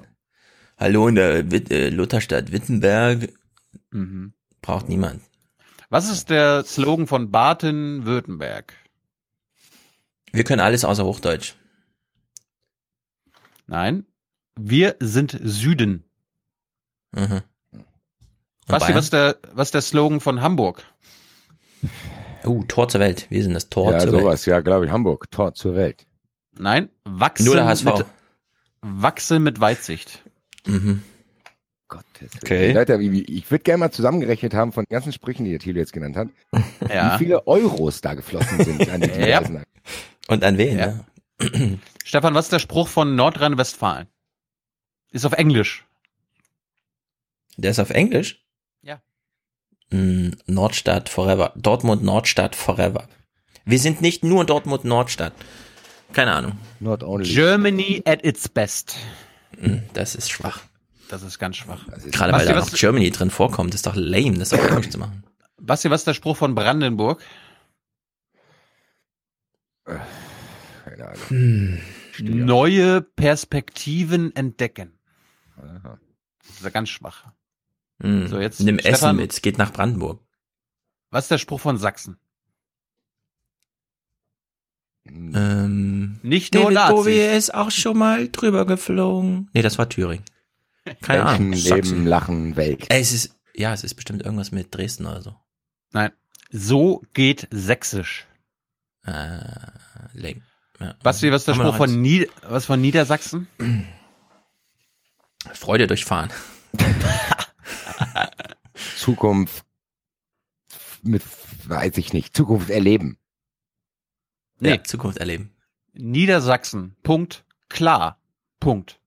Hallo 0.78 1.08
in 1.08 1.14
der 1.14 1.50
Witt, 1.50 1.70
äh, 1.70 1.88
Lutherstadt 1.88 2.52
Wittenberg. 2.52 3.32
Mhm. 3.90 4.34
Braucht 4.60 4.88
niemand. 4.90 5.22
Was 5.88 6.10
ist 6.10 6.28
der 6.28 6.64
Slogan 6.64 7.06
von 7.06 7.30
Baden-Württemberg? 7.30 8.74
Wir 10.32 10.44
können 10.44 10.60
alles 10.60 10.84
außer 10.84 11.04
Hochdeutsch. 11.04 11.54
Nein, 13.66 14.04
wir 14.54 14.96
sind 15.00 15.38
Süden. 15.42 16.04
Mhm. 17.12 17.40
Basti, 18.66 18.94
was 18.94 19.04
ist, 19.04 19.12
der, 19.14 19.38
was 19.52 19.68
ist 19.68 19.74
der 19.74 19.82
Slogan 19.82 20.20
von 20.20 20.42
Hamburg? 20.42 20.82
Uh, 22.44 22.64
Tor 22.64 22.88
zur 22.88 23.00
Welt. 23.00 23.26
Wir 23.30 23.42
sind 23.42 23.54
das 23.54 23.70
Tor 23.70 23.92
ja, 23.92 23.98
zur 23.98 24.10
sowas, 24.10 24.12
Welt. 24.12 24.22
Ja, 24.22 24.28
sowas, 24.30 24.46
ja, 24.46 24.60
glaube 24.60 24.86
ich, 24.86 24.92
Hamburg. 24.92 25.30
Tor 25.30 25.54
zur 25.54 25.74
Welt. 25.74 26.06
Nein, 26.52 26.90
wachsen 27.04 27.46
Nur 27.46 27.54
der 27.54 27.64
HSV. 27.64 27.84
mit, 27.84 28.06
wachsen 28.82 29.42
mit 29.42 29.60
Weitsicht. 29.60 30.22
Mhm. 30.66 31.02
Gottes 31.88 32.30
okay. 32.42 32.72
Leute, 32.72 33.00
ich 33.00 33.50
würde 33.50 33.62
gerne 33.62 33.78
mal 33.78 33.90
zusammengerechnet 33.92 34.54
haben 34.54 34.72
von 34.72 34.84
den 34.84 34.92
ganzen 34.92 35.12
Sprüchen, 35.12 35.44
die 35.44 35.52
der 35.52 35.60
Thilo 35.60 35.78
jetzt 35.78 35.92
genannt 35.92 36.16
hat, 36.16 36.28
ja. 36.92 37.14
wie 37.14 37.24
viele 37.24 37.46
Euros 37.46 38.00
da 38.00 38.14
geflossen 38.14 38.64
sind 38.64 38.88
an 38.90 39.00
die 39.00 39.10
ja. 39.28 39.42
Und 40.26 40.42
an 40.42 40.58
wen? 40.58 40.78
Ja. 40.78 41.04
ja. 41.40 41.48
Stefan, 42.04 42.34
was 42.34 42.46
ist 42.46 42.52
der 42.52 42.58
Spruch 42.58 42.88
von 42.88 43.14
Nordrhein-Westfalen? 43.14 44.08
Ist 45.12 45.24
auf 45.24 45.32
Englisch. 45.32 45.84
Der 47.56 47.70
ist 47.70 47.78
auf 47.78 47.90
Englisch? 47.90 48.44
Ja. 48.82 49.00
Mm, 49.90 50.30
Nordstadt 50.46 51.08
Forever. 51.08 51.52
Dortmund 51.56 52.02
Nordstadt 52.02 52.56
Forever. 52.56 53.08
Wir 53.64 53.78
sind 53.78 54.00
nicht 54.00 54.24
nur 54.24 54.44
Dortmund 54.44 54.84
Nordstadt. 54.84 55.32
Keine 56.12 56.32
Ahnung. 56.32 56.58
Not 56.80 57.02
only. 57.02 57.32
Germany 57.32 58.02
at 58.04 58.24
its 58.24 58.48
best. 58.48 58.96
Mm, 59.58 59.78
das 59.94 60.14
ist 60.14 60.30
schwach. 60.30 60.60
Das 61.08 61.22
ist 61.22 61.38
ganz 61.38 61.56
schwach. 61.56 61.86
Ist 61.88 62.12
Gerade 62.12 62.32
weil 62.32 62.46
da 62.46 62.54
noch 62.56 62.72
Germany 62.72 63.10
drin 63.10 63.30
vorkommt, 63.30 63.72
das 63.72 63.78
ist 63.78 63.86
doch 63.86 63.94
lame, 63.94 64.38
das 64.38 64.52
ist 64.52 64.60
doch 64.60 64.68
komisch 64.68 64.90
zu 64.90 64.98
machen. 64.98 65.24
Basti, 65.60 65.90
was 65.90 66.02
ist 66.02 66.06
der 66.06 66.14
Spruch 66.14 66.36
von 66.36 66.54
Brandenburg? 66.54 67.22
Keine 69.84 71.08
Ahnung. 71.08 71.22
Hm. 71.28 71.80
Neue 72.20 73.02
Perspektiven 73.02 74.34
entdecken. 74.34 74.98
Aha. 75.56 75.98
Das 76.46 76.56
ist 76.56 76.64
ja 76.64 76.70
ganz 76.70 76.88
schwach. 76.88 77.26
Hm. 78.02 78.28
So, 78.28 78.38
jetzt 78.38 78.60
Nimm 78.60 78.78
Stefan, 78.78 78.94
Essen 78.94 79.16
mit, 79.16 79.42
geht 79.42 79.58
nach 79.58 79.72
Brandenburg. 79.72 80.20
Was 81.10 81.24
ist 81.24 81.30
der 81.30 81.38
Spruch 81.38 81.60
von 81.60 81.78
Sachsen? 81.78 82.18
Ähm, 85.08 86.18
Nicht 86.22 86.54
nur 86.54 86.64
David 86.64 86.74
Nazis. 86.74 86.94
Bowie 86.94 87.36
ist 87.36 87.54
auch 87.54 87.70
schon 87.70 87.98
mal 87.98 88.28
drüber 88.28 88.66
geflogen. 88.66 89.50
Nee, 89.52 89.62
das 89.62 89.78
war 89.78 89.88
Thüringen. 89.88 90.24
Keine 91.02 91.24
Ahnung. 91.24 91.52
Leben, 91.52 92.06
Lachen, 92.06 92.56
Welt. 92.56 92.86
Ey, 92.90 93.00
es 93.00 93.12
ist, 93.12 93.36
ja, 93.54 93.72
es 93.72 93.84
ist 93.84 93.94
bestimmt 93.94 94.22
irgendwas 94.22 94.52
mit 94.52 94.74
Dresden 94.74 95.06
oder 95.06 95.22
so. 95.22 95.34
Nein. 95.92 96.12
So 96.50 97.02
geht 97.12 97.48
Sächsisch. 97.50 98.26
Äh, 99.04 99.38
lame. 100.12 100.42
Ja. 100.80 100.94
Basti, 101.02 101.32
was 101.32 101.42
ist 101.42 101.48
der 101.48 101.54
Spruch 101.54 101.76
von, 101.76 102.02
Nied 102.02 102.30
was 102.42 102.66
von 102.66 102.80
Niedersachsen? 102.80 103.48
Freude 105.54 105.86
durchfahren. 105.86 106.30
Zukunft 108.96 109.64
mit, 111.02 111.22
weiß 111.66 111.96
ich 111.98 112.12
nicht, 112.12 112.36
Zukunft 112.36 112.70
erleben. 112.70 113.18
Nee. 114.58 114.76
Ja, 114.76 114.84
Zukunft 114.84 115.18
erleben. 115.18 115.50
Niedersachsen. 115.92 116.96
Punkt. 117.02 117.44
Klar. 117.68 118.18
Punkt. 118.60 119.00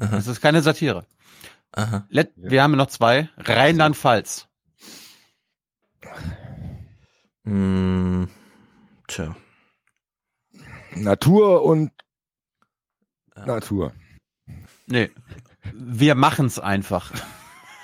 Aha. 0.00 0.16
Das 0.16 0.26
ist 0.26 0.40
keine 0.40 0.62
Satire. 0.62 1.06
Aha. 1.72 2.06
Let 2.10 2.32
ja. 2.36 2.50
Wir 2.50 2.62
haben 2.62 2.76
noch 2.76 2.88
zwei. 2.88 3.28
Rheinland-Pfalz. 3.38 4.48
Hm, 7.44 8.28
tja. 9.08 9.36
Natur 10.94 11.64
und 11.64 11.92
ja. 13.36 13.46
Natur. 13.46 13.92
Nee. 14.86 15.10
Wir 15.72 16.14
machen's 16.14 16.58
einfach. 16.58 17.10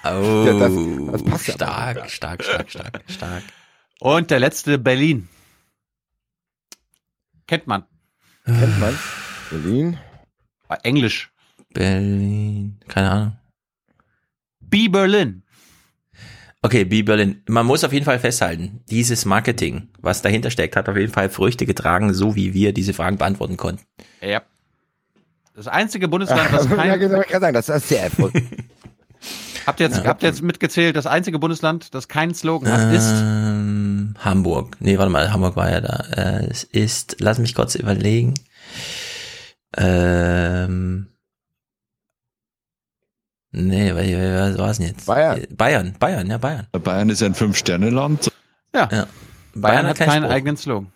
Oh, 0.05 0.45
ja, 0.47 0.59
das, 0.59 0.73
das 1.13 1.25
passt 1.25 1.51
stark, 1.53 1.97
ja 1.97 2.09
stark, 2.09 2.45
stark, 2.45 2.71
stark, 2.71 3.03
stark. 3.09 3.43
Und 4.01 4.31
der 4.31 4.41
letzte 4.41 4.79
Berlin. 4.79 5.29
Kennt 7.49 7.67
man. 7.67 7.85
Kennt 8.45 8.79
man. 8.79 8.97
Berlin. 9.51 9.99
Englisch. 10.83 11.33
Berlin. 11.73 12.79
Keine 12.87 13.11
Ahnung. 13.11 13.37
B 14.61 14.89
Berlin. 14.89 15.43
Okay, 16.61 16.85
B 16.85 17.03
Berlin. 17.03 17.43
Man 17.49 17.65
muss 17.65 17.85
auf 17.85 17.93
jeden 17.95 18.05
Fall 18.05 18.19
festhalten, 18.19 18.81
dieses 18.91 19.25
Marketing, 19.25 19.89
was 19.99 20.21
dahinter 20.21 20.51
steckt, 20.51 20.77
hat 20.77 20.91
auf 20.91 20.97
jeden 20.97 21.13
Fall 21.13 21.31
Früchte 21.31 21.65
getragen, 21.65 22.13
so 22.13 22.37
wie 22.37 22.53
wir 22.53 22.75
diese 22.75 22.93
Fragen 22.93 23.17
beantworten 23.17 23.57
konnten. 23.57 23.83
Ja. 24.21 24.43
Das 25.55 25.69
einzige 25.69 26.07
Bundesland, 26.07 26.53
was 26.53 26.69
kein... 26.77 26.87
ja, 26.87 26.97
genau, 26.97 27.23
ich 27.23 27.29
kann 27.29 27.41
sagen, 27.41 27.55
das 27.55 27.71
ist 27.71 27.89
sehr 27.89 28.03
erfolgreich. 28.03 28.45
habt 29.69 29.81
ihr 29.81 29.87
jetzt, 29.87 29.99
ja. 29.99 30.05
habt 30.05 30.23
ihr 30.23 30.29
jetzt 30.29 30.43
mitgezählt, 30.43 30.97
das 30.97 31.07
einzige 31.07 31.39
Bundesland, 31.39 31.95
das 31.95 32.09
keinen 32.09 32.35
Slogan 32.35 32.73
hat, 32.73 32.93
ist? 32.93 33.11
Ähm, 33.11 34.15
Hamburg. 34.19 34.77
Nee, 34.81 34.99
warte 34.99 35.11
mal, 35.11 35.33
Hamburg 35.33 35.57
war 35.57 35.71
ja 35.71 35.81
da. 35.81 36.05
Äh, 36.17 36.47
es 36.51 36.65
ist, 36.65 37.17
lass 37.21 37.39
mich 37.39 37.55
kurz 37.55 37.75
überlegen. 37.75 38.35
Ähm, 39.77 41.09
Nee, 43.51 43.95
was 43.95 44.59
war 44.59 44.71
es 44.71 44.77
denn 44.79 44.89
jetzt? 44.89 45.07
Bayern. 45.07 45.47
Bayern, 45.51 45.95
Bayern, 45.99 46.29
ja, 46.29 46.39
Bayern. 46.39 46.67
Bayern 46.73 47.09
ist 47.09 47.21
ja 47.21 47.27
ein 47.27 47.35
Fünf-Sterne-Land. 47.35 48.31
Ja. 48.75 48.81
ja. 48.81 48.89
Bayern, 48.89 49.07
Bayern, 49.55 49.87
hat, 49.87 49.97
keinen 49.97 50.23
Spruch. 50.23 50.31
eigenen 50.31 50.57
Slogan. 50.57 50.93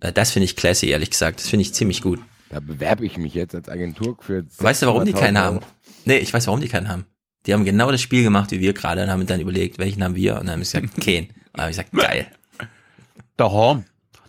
Äh, 0.00 0.12
das 0.12 0.30
finde 0.30 0.44
ich 0.44 0.56
classy, 0.56 0.88
ehrlich 0.88 1.10
gesagt. 1.10 1.40
Das 1.40 1.48
finde 1.48 1.62
ich 1.62 1.74
ziemlich 1.74 2.02
gut. 2.02 2.20
Da 2.50 2.60
bewerbe 2.60 3.04
ich 3.04 3.16
mich 3.18 3.34
jetzt 3.34 3.54
als 3.54 3.68
Agentur 3.68 4.16
für. 4.20 4.44
Weißt 4.58 4.82
du, 4.82 4.86
warum 4.86 5.04
die 5.04 5.12
keinen 5.12 5.38
haben? 5.38 5.60
Nee, 6.04 6.18
ich 6.18 6.32
weiß, 6.32 6.46
warum 6.46 6.60
die 6.60 6.68
keinen 6.68 6.88
haben. 6.88 7.06
Die 7.48 7.54
haben 7.54 7.64
genau 7.64 7.90
das 7.90 8.02
Spiel 8.02 8.22
gemacht 8.22 8.50
wie 8.50 8.60
wir 8.60 8.74
gerade 8.74 9.02
und 9.02 9.10
haben 9.10 9.24
dann 9.26 9.40
überlegt, 9.40 9.78
welchen 9.78 10.04
haben 10.04 10.14
wir? 10.14 10.34
Und 10.34 10.46
dann 10.46 10.56
haben 10.56 10.64
sie 10.64 10.82
gesagt, 10.82 11.00
keinen. 11.02 11.28
Und 11.28 11.34
dann 11.54 11.62
habe 11.62 11.70
ich 11.70 11.78
gesagt, 11.78 11.92
geil. 11.92 12.26
Daheim. 13.38 13.84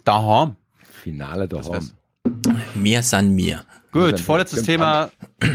Daheim. 0.05 0.55
Finale 1.03 1.49
daheim. 1.49 1.89
Mir 2.75 3.03
san 3.03 3.35
mir. 3.35 3.65
Gut, 3.91 4.21
vorletztes 4.21 4.63
Thema. 4.63 5.11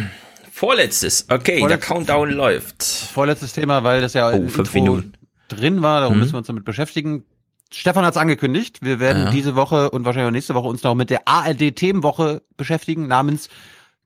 Vorletztes. 0.52 1.24
Okay, 1.30 1.58
Vorletztes, 1.58 1.68
der 1.68 1.78
Countdown 1.78 2.30
läuft. 2.30 2.84
Vorletztes 2.84 3.54
Thema, 3.54 3.82
weil 3.82 4.02
das 4.02 4.12
ja 4.12 4.30
oh, 4.30 4.46
fünf 4.46 4.72
Minuten. 4.74 5.14
drin 5.48 5.80
war, 5.80 6.00
darum 6.00 6.16
mhm. 6.16 6.20
müssen 6.20 6.34
wir 6.34 6.38
uns 6.38 6.46
damit 6.46 6.64
beschäftigen. 6.64 7.24
Stefan 7.72 8.04
hat 8.04 8.14
es 8.14 8.20
angekündigt. 8.20 8.80
Wir 8.82 9.00
werden 9.00 9.24
ja. 9.24 9.30
diese 9.30 9.56
Woche 9.56 9.90
und 9.90 10.04
wahrscheinlich 10.04 10.28
auch 10.28 10.32
nächste 10.32 10.54
Woche 10.54 10.68
uns 10.68 10.82
noch 10.82 10.94
mit 10.94 11.08
der 11.08 11.26
ARD-Themenwoche 11.26 12.42
beschäftigen 12.58 13.08
namens 13.08 13.48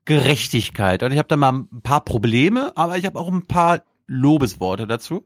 Gerechtigkeit. 0.08 1.02
Und 1.02 1.12
ich 1.12 1.18
habe 1.18 1.28
da 1.28 1.36
mal 1.36 1.52
ein 1.52 1.82
paar 1.82 2.02
Probleme, 2.02 2.72
aber 2.76 2.96
ich 2.96 3.04
habe 3.04 3.18
auch 3.18 3.28
ein 3.28 3.46
paar 3.46 3.82
Lobesworte 4.06 4.86
dazu. 4.86 5.22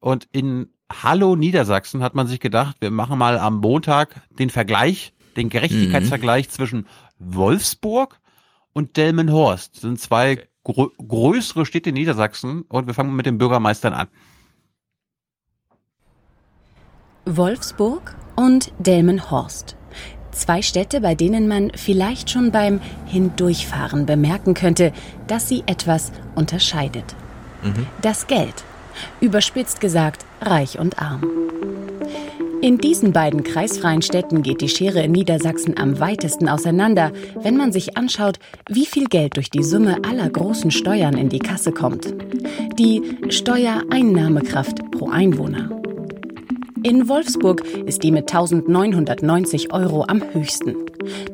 Und 0.00 0.28
in 0.32 0.68
Hallo 0.92 1.34
Niedersachsen 1.34 2.02
hat 2.02 2.14
man 2.14 2.26
sich 2.26 2.38
gedacht, 2.38 2.76
wir 2.80 2.90
machen 2.90 3.18
mal 3.18 3.38
am 3.38 3.60
Montag 3.60 4.20
den 4.38 4.50
Vergleich, 4.50 5.14
den 5.36 5.48
Gerechtigkeitsvergleich 5.48 6.48
mhm. 6.48 6.50
zwischen 6.50 6.86
Wolfsburg 7.18 8.20
und 8.74 8.98
Delmenhorst. 8.98 9.76
Das 9.76 9.80
sind 9.80 9.98
zwei 9.98 10.46
grö 10.62 10.88
größere 10.98 11.64
Städte 11.64 11.88
in 11.88 11.94
Niedersachsen 11.94 12.62
und 12.68 12.86
wir 12.86 12.92
fangen 12.92 13.16
mit 13.16 13.24
den 13.24 13.38
Bürgermeistern 13.38 13.94
an. 13.94 14.08
Wolfsburg 17.24 18.14
und 18.36 18.72
Delmenhorst. 18.78 19.77
Zwei 20.38 20.62
Städte, 20.62 21.00
bei 21.00 21.16
denen 21.16 21.48
man 21.48 21.72
vielleicht 21.74 22.30
schon 22.30 22.52
beim 22.52 22.80
Hindurchfahren 23.06 24.06
bemerken 24.06 24.54
könnte, 24.54 24.92
dass 25.26 25.48
sie 25.48 25.64
etwas 25.66 26.12
unterscheidet. 26.36 27.16
Mhm. 27.64 27.86
Das 28.02 28.28
Geld. 28.28 28.54
Überspitzt 29.20 29.80
gesagt, 29.80 30.24
reich 30.40 30.78
und 30.78 31.02
arm. 31.02 31.24
In 32.62 32.78
diesen 32.78 33.12
beiden 33.12 33.42
kreisfreien 33.42 34.00
Städten 34.00 34.42
geht 34.42 34.60
die 34.60 34.68
Schere 34.68 35.02
in 35.02 35.10
Niedersachsen 35.10 35.76
am 35.76 35.98
weitesten 35.98 36.48
auseinander, 36.48 37.10
wenn 37.42 37.56
man 37.56 37.72
sich 37.72 37.96
anschaut, 37.96 38.38
wie 38.68 38.86
viel 38.86 39.06
Geld 39.06 39.36
durch 39.36 39.50
die 39.50 39.64
Summe 39.64 39.98
aller 40.08 40.30
großen 40.30 40.70
Steuern 40.70 41.18
in 41.18 41.28
die 41.28 41.40
Kasse 41.40 41.72
kommt. 41.72 42.14
Die 42.78 43.02
Steuereinnahmekraft 43.28 44.88
pro 44.92 45.10
Einwohner. 45.10 45.68
In 46.84 47.08
Wolfsburg 47.08 47.64
ist 47.86 48.02
die 48.02 48.12
mit 48.12 48.32
1990 48.32 49.72
Euro 49.72 50.04
am 50.06 50.22
höchsten. 50.32 50.76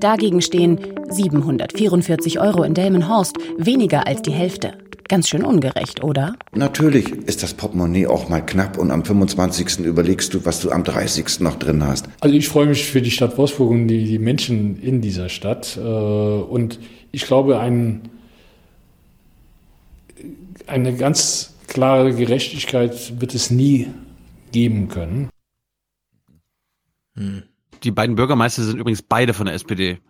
Dagegen 0.01 0.41
stehen 0.41 0.79
744 1.11 2.41
Euro 2.41 2.63
in 2.63 2.75
Delmenhorst, 2.75 3.37
weniger 3.59 4.07
als 4.07 4.23
die 4.23 4.31
Hälfte. 4.31 4.73
Ganz 5.09 5.29
schön 5.29 5.45
ungerecht, 5.45 6.03
oder? 6.03 6.37
Natürlich 6.55 7.11
ist 7.11 7.43
das 7.43 7.53
Portemonnaie 7.53 8.07
auch 8.07 8.29
mal 8.29 8.41
knapp 8.41 8.79
und 8.79 8.91
am 8.91 9.05
25. 9.05 9.81
überlegst 9.81 10.33
du, 10.33 10.47
was 10.47 10.61
du 10.61 10.71
am 10.71 10.83
30. 10.83 11.41
noch 11.41 11.57
drin 11.57 11.87
hast. 11.87 12.09
Also 12.21 12.35
ich 12.35 12.49
freue 12.49 12.67
mich 12.67 12.87
für 12.87 13.03
die 13.03 13.11
Stadt 13.11 13.37
Wolfsburg 13.37 13.71
und 13.71 13.89
die, 13.89 14.05
die 14.05 14.19
Menschen 14.19 14.81
in 14.81 15.03
dieser 15.03 15.29
Stadt. 15.29 15.77
Äh, 15.77 15.81
und 15.81 16.79
ich 17.13 17.27
glaube, 17.27 17.61
ein, 17.61 18.03
eine 20.67 20.95
ganz 20.95 21.55
klare 21.67 22.15
Gerechtigkeit 22.15 23.21
wird 23.21 23.35
es 23.35 23.51
nie 23.51 23.89
geben 24.53 24.89
können. 24.89 25.29
Hm. 27.17 27.43
Die 27.83 27.91
beiden 27.91 28.17
Bürgermeister 28.17 28.63
sind 28.63 28.79
übrigens 28.79 29.03
beide 29.03 29.35
von 29.35 29.47
der 29.47 29.55
SPD. 29.55 30.01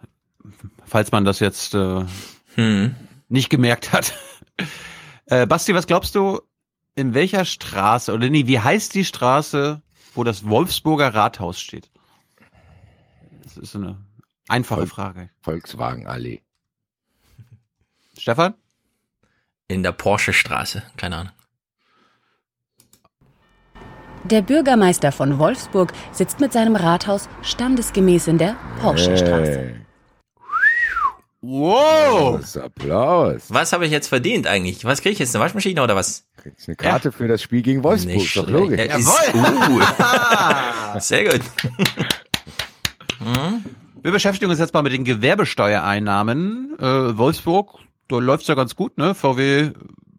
Falls 0.85 1.13
man 1.13 1.25
das 1.25 1.41
jetzt 1.41 1.75
äh, 1.75 2.05
hm. 2.55 2.95
nicht 3.29 3.51
gemerkt 3.51 3.93
hat. 3.93 4.15
Äh, 5.27 5.47
Basti, 5.47 5.75
was 5.75 5.87
glaubst 5.87 6.15
du, 6.15 6.43
in 6.95 7.15
welcher 7.15 7.45
Straße, 7.45 8.13
oder 8.13 8.29
nee, 8.29 8.47
wie 8.47 8.61
heißt 8.61 8.95
die 8.95 9.05
Straße, 9.05 9.83
wo 10.15 10.23
das 10.23 10.47
Wolfsburger 10.47 11.15
Rathaus 11.15 11.61
steht? 11.61 11.91
Das 13.43 13.57
ist 13.57 13.75
eine 13.75 13.99
einfache 14.49 14.81
Volk, 14.81 14.91
Frage. 14.91 15.31
Volkswagenallee. 15.41 16.43
Stefan? 18.19 18.55
In 19.67 19.83
der 19.83 19.93
Porsche-Straße, 19.93 20.83
keine 20.97 21.17
Ahnung. 21.17 21.33
Der 24.25 24.41
Bürgermeister 24.41 25.13
von 25.13 25.39
Wolfsburg 25.39 25.93
sitzt 26.11 26.41
mit 26.41 26.51
seinem 26.51 26.77
Rathaus 26.77 27.29
standesgemäß 27.43 28.27
in 28.29 28.39
der 28.39 28.57
Porsche-Straße. 28.81 29.59
Hey. 29.59 29.75
Wow! 31.43 32.37
Applaus, 32.37 32.57
Applaus. 32.57 33.43
Was 33.51 33.75
habe 33.75 33.85
ich 33.85 33.93
jetzt 33.93 34.09
verdient 34.09 34.47
eigentlich? 34.47 34.83
Was 34.87 35.03
kriege 35.03 35.13
ich 35.13 35.19
jetzt? 35.19 35.37
Eine 35.37 35.45
Waschmaschine 35.45 35.83
oder 35.83 35.95
was? 35.95 36.25
Kriegst 36.39 36.67
eine 36.67 36.77
Karte 36.77 37.09
ja. 37.09 37.13
für 37.13 37.29
das 37.29 37.43
Spiel 37.43 37.61
gegen 37.61 37.85
Wolfsburg, 37.85 38.15
Nicht 38.15 38.35
doch 38.35 38.49
logisch. 38.49 38.79
Ja, 38.79 38.87
Jawohl! 38.87 39.83
Uh. 40.95 40.99
Sehr 41.01 41.25
gut. 41.25 41.43
hm? 43.19 43.63
Wir 44.03 44.11
beschäftigen 44.11 44.51
uns 44.51 44.59
jetzt 44.59 44.73
mal 44.73 44.81
mit 44.83 44.95
den 44.95 45.05
Gewerbesteuereinnahmen. 45.05 46.79
Äh, 46.79 47.19
Wolfsburg, 47.19 47.79
da 48.09 48.17
läuft's 48.17 48.49
ja 48.49 48.55
ganz 48.55 48.75
gut, 48.75 48.97
ne? 48.97 49.15
VW 49.15 49.73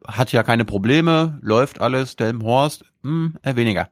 hat 0.07 0.31
ja 0.31 0.43
keine 0.43 0.65
Probleme, 0.65 1.39
läuft 1.41 1.81
alles. 1.81 2.15
Delmenhorst, 2.15 2.85
hm, 3.03 3.35
äh, 3.43 3.55
weniger. 3.55 3.89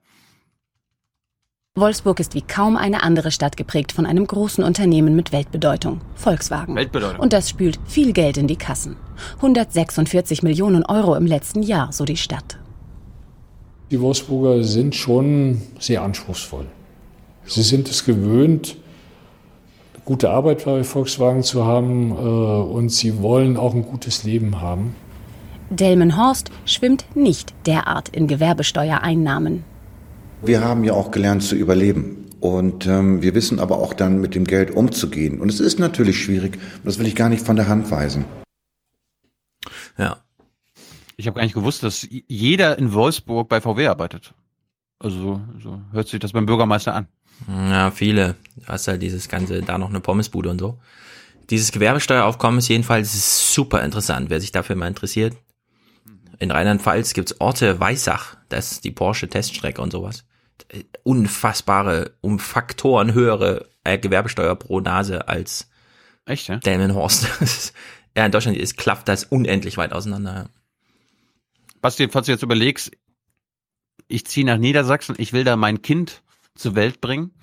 Wolfsburg 1.76 2.20
ist 2.20 2.36
wie 2.36 2.44
kaum 2.44 2.78
eine 2.78 3.02
andere 3.02 3.32
Stadt 3.32 3.58
geprägt 3.58 3.94
von 3.94 4.06
einem 4.06 4.28
großen 4.28 4.64
Unternehmen 4.64 5.16
mit 5.16 5.32
Weltbedeutung, 5.32 6.02
Volkswagen. 6.14 6.76
Weltbedeutung. 6.76 7.20
Und 7.20 7.34
das 7.34 7.50
spült 7.50 7.80
viel 7.88 8.14
Geld 8.14 8.38
in 8.38 8.46
die 8.46 8.58
Kassen. 8.58 8.96
146 9.38 10.44
Millionen 10.44 10.86
Euro 10.86 11.16
im 11.16 11.26
letzten 11.26 11.64
Jahr, 11.64 11.92
so 11.92 12.06
die 12.06 12.18
Stadt. 12.18 12.60
Die 13.90 14.00
Wolfsburger 14.00 14.64
sind 14.64 14.94
schon 14.94 15.64
sehr 15.80 16.04
anspruchsvoll. 16.04 16.68
Sie 17.46 17.64
sind 17.64 17.90
es 17.90 18.06
gewöhnt, 18.06 18.78
gute 20.06 20.30
Arbeit 20.30 20.66
bei 20.66 20.84
Volkswagen 20.84 21.42
zu 21.42 21.66
haben 21.66 22.12
äh, 22.12 22.14
und 22.14 22.90
sie 22.90 23.22
wollen 23.22 23.58
auch 23.58 23.74
ein 23.74 23.84
gutes 23.84 24.24
Leben 24.24 24.62
haben. 24.62 24.96
Delmenhorst 25.74 26.52
schwimmt 26.66 27.06
nicht 27.16 27.54
derart 27.66 28.10
in 28.10 28.28
Gewerbesteuereinnahmen. 28.28 29.64
Wir 30.42 30.62
haben 30.62 30.84
ja 30.84 30.94
auch 30.94 31.12
gelernt 31.12 31.44
zu 31.44 31.56
überleben. 31.56 32.24
Und 32.40 32.88
ähm, 32.88 33.22
wir 33.22 33.36
wissen 33.36 33.60
aber 33.60 33.78
auch 33.78 33.94
dann 33.94 34.20
mit 34.20 34.36
dem 34.36 34.44
Geld 34.44 34.72
umzugehen. 34.72 35.40
Und 35.40 35.50
es 35.50 35.62
ist 35.62 35.80
natürlich 35.80 36.22
schwierig. 36.22 36.56
Und 36.56 36.86
das 36.86 37.00
will 37.00 37.08
ich 37.08 37.16
gar 37.16 37.30
nicht 37.30 37.46
von 37.46 37.56
der 37.56 37.70
Hand 37.70 37.90
weisen. 37.90 38.26
Ja. 39.98 40.18
Ich 41.16 41.26
habe 41.28 41.38
gar 41.38 41.44
nicht 41.44 41.54
gewusst, 41.54 41.84
dass 41.84 42.06
jeder 42.10 42.78
in 42.78 42.94
Wolfsburg 42.94 43.48
bei 43.48 43.62
VW 43.62 43.88
arbeitet. 43.88 44.34
Also 45.00 45.18
so, 45.20 45.42
so 45.62 45.82
hört 45.94 46.10
sich 46.10 46.20
das 46.20 46.34
beim 46.34 46.46
Bürgermeister 46.46 46.94
an. 46.94 47.08
Ja, 47.48 47.92
viele. 47.92 48.36
Du 48.58 48.68
hast 48.68 48.90
halt 48.90 49.02
dieses 49.02 49.30
ganze, 49.30 49.62
da 49.62 49.78
noch 49.78 49.90
eine 49.90 50.02
Pommesbude 50.02 50.50
und 50.50 50.60
so. 50.60 50.80
Dieses 51.50 51.72
Gewerbesteueraufkommen 51.72 52.60
ist 52.60 52.68
jedenfalls 52.68 53.54
super 53.54 53.84
interessant, 53.84 54.30
wer 54.30 54.42
sich 54.42 54.52
dafür 54.52 54.76
mal 54.76 54.88
interessiert. 54.88 55.36
In 56.40 56.52
Rheinland-Pfalz 56.52 57.14
gibt's 57.14 57.40
Orte 57.40 57.80
Weissach, 57.80 58.38
das 58.50 58.74
ist 58.74 58.84
die 58.84 58.92
Porsche 58.92 59.28
Teststrecke 59.28 59.82
und 59.82 59.92
sowas. 59.92 60.26
Unfassbare, 61.04 62.14
um 62.22 62.40
Faktoren 62.40 63.14
höhere 63.14 63.68
äh, 63.84 63.98
Gewerbesteuer 63.98 64.56
pro 64.56 64.80
Nase 64.80 65.28
als 65.28 65.70
Echt, 66.26 66.48
ja? 66.48 66.58
Delmenhorst. 66.58 67.74
ja, 68.16 68.26
in 68.26 68.32
Deutschland 68.32 68.58
ist, 68.58 68.78
klafft 68.78 69.08
das 69.08 69.26
unendlich 69.26 69.78
weit 69.78 69.92
auseinander. 69.92 70.50
Basti, 71.82 72.08
falls 72.10 72.28
du 72.28 72.32
jetzt 72.32 72.44
überlegst, 72.44 72.92
ich 74.08 74.26
ziehe 74.26 74.46
nach 74.46 74.58
Niedersachsen, 74.58 75.16
ich 75.18 75.34
will 75.34 75.44
da 75.44 75.56
mein 75.56 75.82
Kind 75.82 76.22
zur 76.56 76.76
Welt 76.76 77.02
bringen. 77.02 77.34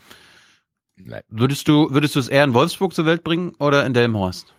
Nein. 0.97 1.23
Würdest 1.29 1.69
du, 1.69 1.91
würdest 1.91 2.15
du 2.17 2.21
es 2.21 2.29
eher 2.29 2.45
in 2.45 2.55
Wolfsburg 2.55 2.95
zur 2.95 3.07
Welt 3.07 3.25
bringen 3.25 3.55
oder 3.59 3.85
in 3.85 3.95
Delmenhorst? 3.95 4.55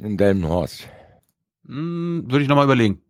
In 0.00 0.16
Delmenhorst. 0.16 0.88
Hm, 1.66 2.24
würde 2.26 2.42
ich 2.42 2.48
nochmal 2.48 2.64
überlegen. 2.64 3.00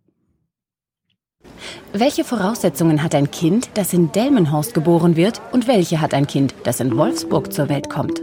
Welche 1.92 2.24
Voraussetzungen 2.24 3.02
hat 3.02 3.14
ein 3.14 3.30
Kind, 3.30 3.70
das 3.74 3.92
in 3.92 4.12
Delmenhorst 4.12 4.74
geboren 4.74 5.16
wird, 5.16 5.40
und 5.52 5.68
welche 5.68 6.00
hat 6.00 6.14
ein 6.14 6.26
Kind, 6.26 6.54
das 6.64 6.80
in 6.80 6.96
Wolfsburg 6.96 7.52
zur 7.52 7.68
Welt 7.68 7.88
kommt? 7.88 8.20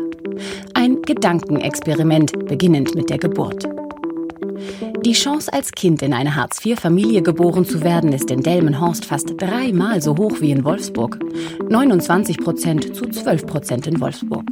Ein 0.73 1.01
Gedankenexperiment, 1.01 2.47
beginnend 2.47 2.95
mit 2.95 3.09
der 3.09 3.17
Geburt. 3.17 3.67
Die 5.05 5.13
Chance, 5.13 5.51
als 5.51 5.71
Kind 5.71 6.01
in 6.03 6.13
eine 6.13 6.35
Hartz-IV-Familie 6.35 7.21
geboren 7.21 7.65
zu 7.65 7.81
werden, 7.81 8.13
ist 8.13 8.29
in 8.29 8.43
Delmenhorst 8.43 9.05
fast 9.05 9.33
dreimal 9.37 10.01
so 10.01 10.15
hoch 10.17 10.39
wie 10.39 10.51
in 10.51 10.63
Wolfsburg. 10.63 11.19
29 11.69 12.37
Prozent 12.37 12.95
zu 12.95 13.07
12 13.07 13.47
Prozent 13.47 13.87
in 13.87 13.99
Wolfsburg. 13.99 14.45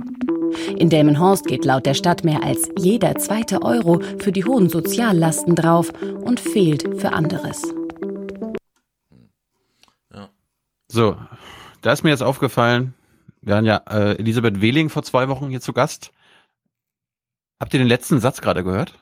In 0.78 0.90
Delmenhorst 0.90 1.46
geht 1.46 1.66
laut 1.66 1.86
der 1.86 1.94
Stadt 1.94 2.24
mehr 2.24 2.44
als 2.44 2.70
jeder 2.80 3.16
zweite 3.16 3.62
Euro 3.62 4.00
für 4.18 4.32
die 4.32 4.46
hohen 4.46 4.70
Soziallasten 4.70 5.56
drauf 5.56 5.94
und 6.22 6.40
fehlt 6.40 7.00
für 7.00 7.14
anderes. 7.14 7.62
So, 10.92 11.18
da 11.82 11.92
ist 11.92 12.04
mir 12.04 12.10
jetzt 12.10 12.24
aufgefallen, 12.24 12.96
wir 13.42 13.56
haben 13.56 13.66
ja 13.66 13.78
äh, 13.90 14.18
Elisabeth 14.18 14.60
Wehling 14.60 14.90
vor 14.90 15.04
zwei 15.04 15.30
Wochen 15.30 15.50
hier 15.50 15.62
zu 15.62 15.72
Gast. 15.72 16.12
Habt 17.60 17.74
ihr 17.74 17.80
den 17.80 17.88
letzten 17.88 18.20
Satz 18.20 18.42
gerade 18.42 18.64
gehört? 18.64 18.98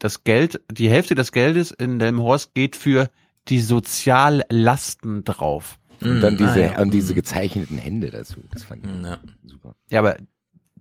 Das 0.00 0.24
Geld, 0.24 0.60
die 0.70 0.90
Hälfte 0.90 1.14
des 1.14 1.30
Geldes 1.30 1.70
in 1.70 2.00
Delmenhorst 2.00 2.54
geht 2.54 2.74
für 2.74 3.10
die 3.48 3.60
Soziallasten 3.60 5.22
drauf. 5.22 5.78
Und 6.00 6.20
dann 6.20 6.36
diese, 6.36 6.54
ah, 6.54 6.72
ja. 6.72 6.80
und 6.80 6.92
diese 6.92 7.14
gezeichneten 7.14 7.78
Hände 7.78 8.10
dazu. 8.10 8.42
Das 8.50 8.64
fand 8.64 8.84
ich 8.84 9.02
ja. 9.04 9.20
super. 9.44 9.76
Ja, 9.88 10.00
aber 10.00 10.16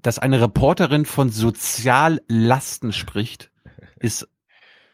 dass 0.01 0.17
eine 0.17 0.41
Reporterin 0.41 1.05
von 1.05 1.30
Soziallasten 1.30 2.91
spricht, 2.91 3.51
ist 3.99 4.27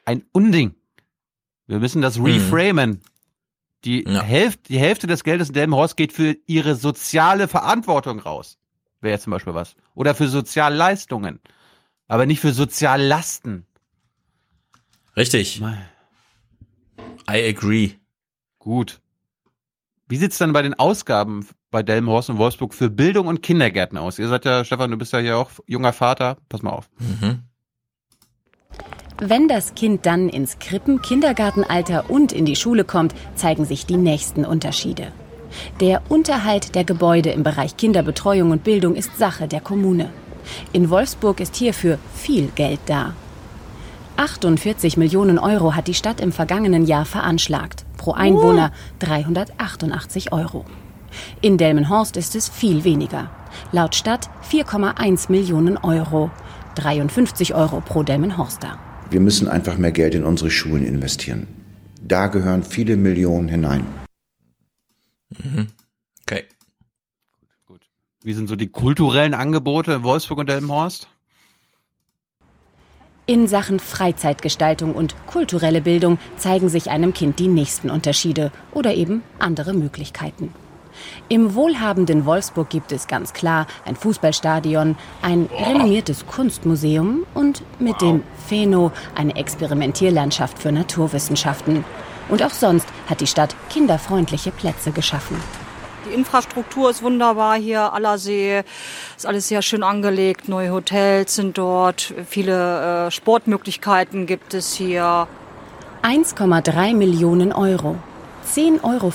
ein 0.03 0.25
Unding. 0.33 0.75
Wir 1.67 1.79
müssen 1.79 2.01
das 2.01 2.21
reframen. 2.21 3.01
Die, 3.85 4.03
Ja. 4.07 4.21
Hälfte, 4.23 4.63
die 4.69 4.79
Hälfte 4.79 5.07
des 5.07 5.23
Geldes 5.23 5.49
in 5.49 5.53
Delmenhorst 5.53 5.95
geht 5.97 6.11
für 6.13 6.35
ihre 6.47 6.75
soziale 6.75 7.47
Verantwortung 7.47 8.19
raus. 8.19 8.57
Wäre 9.01 9.13
jetzt 9.13 9.23
zum 9.23 9.31
Beispiel 9.31 9.53
was. 9.53 9.75
Oder 9.93 10.15
für 10.15 10.27
Sozialleistungen. 10.27 11.39
Aber 12.07 12.25
nicht 12.25 12.39
für 12.39 12.53
Soziallasten. 12.53 13.65
Richtig. 15.15 15.61
I 17.29 17.49
agree. 17.49 17.91
Gut. 18.59 18.99
Wie 20.07 20.17
sieht's 20.17 20.37
dann 20.37 20.53
bei 20.53 20.61
den 20.61 20.73
Ausgaben 20.73 21.45
bei 21.69 21.83
Delmenhorst 21.83 22.29
und 22.29 22.37
Wolfsburg 22.37 22.73
für 22.73 22.89
Bildung 22.89 23.27
und 23.27 23.41
Kindergärten 23.43 23.97
aus? 23.97 24.19
Ihr 24.19 24.29
seid 24.29 24.45
ja, 24.45 24.63
Stefan, 24.63 24.89
du 24.91 24.97
bist 24.97 25.11
ja 25.13 25.19
hier 25.19 25.37
auch 25.37 25.51
junger 25.67 25.91
Vater. 25.93 26.37
Pass 26.49 26.61
mal 26.61 26.71
auf. 26.71 26.89
Mhm. 26.99 27.43
Wenn 29.19 29.47
das 29.47 29.73
Kind 29.73 30.05
dann 30.05 30.29
ins 30.29 30.59
Krippen-, 30.59 31.01
Kindergartenalter 31.01 32.09
und 32.09 32.31
in 32.31 32.45
die 32.45 32.55
Schule 32.55 32.83
kommt, 32.83 33.15
zeigen 33.33 33.65
sich 33.65 33.87
die 33.87 33.97
nächsten 33.97 34.45
Unterschiede. 34.45 35.11
Der 35.79 36.03
Unterhalt 36.07 36.75
der 36.75 36.83
Gebäude 36.83 37.31
im 37.31 37.41
Bereich 37.41 37.77
Kinderbetreuung 37.77 38.51
und 38.51 38.63
Bildung 38.63 38.95
ist 38.95 39.17
Sache 39.17 39.47
der 39.47 39.61
Kommune. 39.61 40.11
In 40.71 40.91
Wolfsburg 40.91 41.39
ist 41.39 41.55
hierfür 41.55 41.97
viel 42.13 42.49
Geld 42.53 42.79
da. 42.85 43.13
48 44.17 44.97
Millionen 44.97 45.39
Euro 45.39 45.75
hat 45.75 45.87
die 45.87 45.93
Stadt 45.95 46.21
im 46.21 46.31
vergangenen 46.31 46.85
Jahr 46.85 47.05
veranschlagt. 47.05 47.85
Pro 47.97 48.11
Einwohner 48.11 48.71
388 48.99 50.31
Euro. 50.31 50.65
In 51.41 51.57
Delmenhorst 51.57 52.17
ist 52.17 52.35
es 52.35 52.49
viel 52.49 52.83
weniger. 52.83 53.31
Laut 53.71 53.95
Stadt 53.95 54.29
4,1 54.51 55.31
Millionen 55.31 55.77
Euro. 55.77 56.29
53 56.75 57.55
Euro 57.55 57.81
pro 57.81 58.03
Delmenhorster. 58.03 58.77
Wir 59.09 59.19
müssen 59.21 59.47
einfach 59.47 59.77
mehr 59.77 59.91
Geld 59.91 60.15
in 60.15 60.23
unsere 60.23 60.51
Schulen 60.51 60.85
investieren. 60.85 61.47
Da 62.01 62.27
gehören 62.27 62.63
viele 62.63 62.97
Millionen 62.97 63.47
hinein. 63.47 63.85
Mhm. 65.29 65.67
Okay. 66.21 66.43
Wie 68.23 68.33
sind 68.33 68.47
so 68.47 68.55
die 68.55 68.67
kulturellen 68.67 69.33
Angebote 69.33 69.93
in 69.93 70.03
Wolfsburg 70.03 70.39
und 70.39 70.49
Delmenhorst? 70.49 71.07
In 73.25 73.47
Sachen 73.47 73.79
Freizeitgestaltung 73.79 74.95
und 74.95 75.15
kulturelle 75.27 75.81
Bildung 75.81 76.17
zeigen 76.37 76.69
sich 76.69 76.89
einem 76.89 77.13
Kind 77.13 77.39
die 77.39 77.49
nächsten 77.49 77.89
Unterschiede 77.89 78.51
oder 78.73 78.93
eben 78.93 79.21
andere 79.39 79.73
Möglichkeiten. 79.73 80.53
Im 81.29 81.55
wohlhabenden 81.55 82.25
Wolfsburg 82.25 82.69
gibt 82.69 82.91
es 82.91 83.07
ganz 83.07 83.33
klar 83.33 83.67
ein 83.85 83.95
Fußballstadion, 83.95 84.95
ein 85.21 85.49
renommiertes 85.51 86.25
Kunstmuseum 86.27 87.25
und 87.33 87.63
mit 87.79 88.01
dem 88.01 88.23
Pheno 88.47 88.91
eine 89.15 89.35
Experimentierlandschaft 89.35 90.59
für 90.59 90.71
Naturwissenschaften. 90.71 91.83
Und 92.29 92.43
auch 92.43 92.51
sonst 92.51 92.87
hat 93.09 93.21
die 93.21 93.27
Stadt 93.27 93.55
kinderfreundliche 93.69 94.51
Plätze 94.51 94.91
geschaffen. 94.91 95.41
Die 96.07 96.13
Infrastruktur 96.13 96.89
ist 96.89 97.03
wunderbar 97.03 97.57
hier, 97.57 97.91
Allersee, 97.91 98.63
ist 99.15 99.25
alles 99.25 99.47
sehr 99.47 99.61
schön 99.61 99.83
angelegt, 99.83 100.47
neue 100.47 100.71
Hotels 100.71 101.35
sind 101.35 101.57
dort, 101.57 102.13
viele 102.29 103.07
äh, 103.07 103.11
Sportmöglichkeiten 103.11 104.25
gibt 104.25 104.53
es 104.53 104.73
hier. 104.73 105.27
1,3 106.03 106.95
Millionen 106.95 107.51
Euro. 107.51 107.97
10,50 108.53 108.83
Euro 108.83 109.11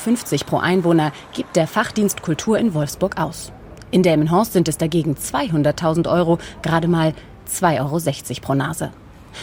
pro 0.47 0.59
Einwohner 0.59 1.13
gibt 1.33 1.57
der 1.57 1.67
Fachdienst 1.67 2.23
Kultur 2.23 2.59
in 2.59 2.75
Wolfsburg 2.75 3.19
aus. 3.19 3.53
In 3.91 4.03
Delmenhorst 4.03 4.53
sind 4.53 4.69
es 4.69 4.79
dagegen 4.79 5.15
200.000 5.15 6.11
Euro, 6.11 6.39
gerade 6.63 6.89
mal 6.89 7.15
2,60 7.51 7.81
Euro 7.81 8.41
pro 8.41 8.55
Nase. 8.55 8.93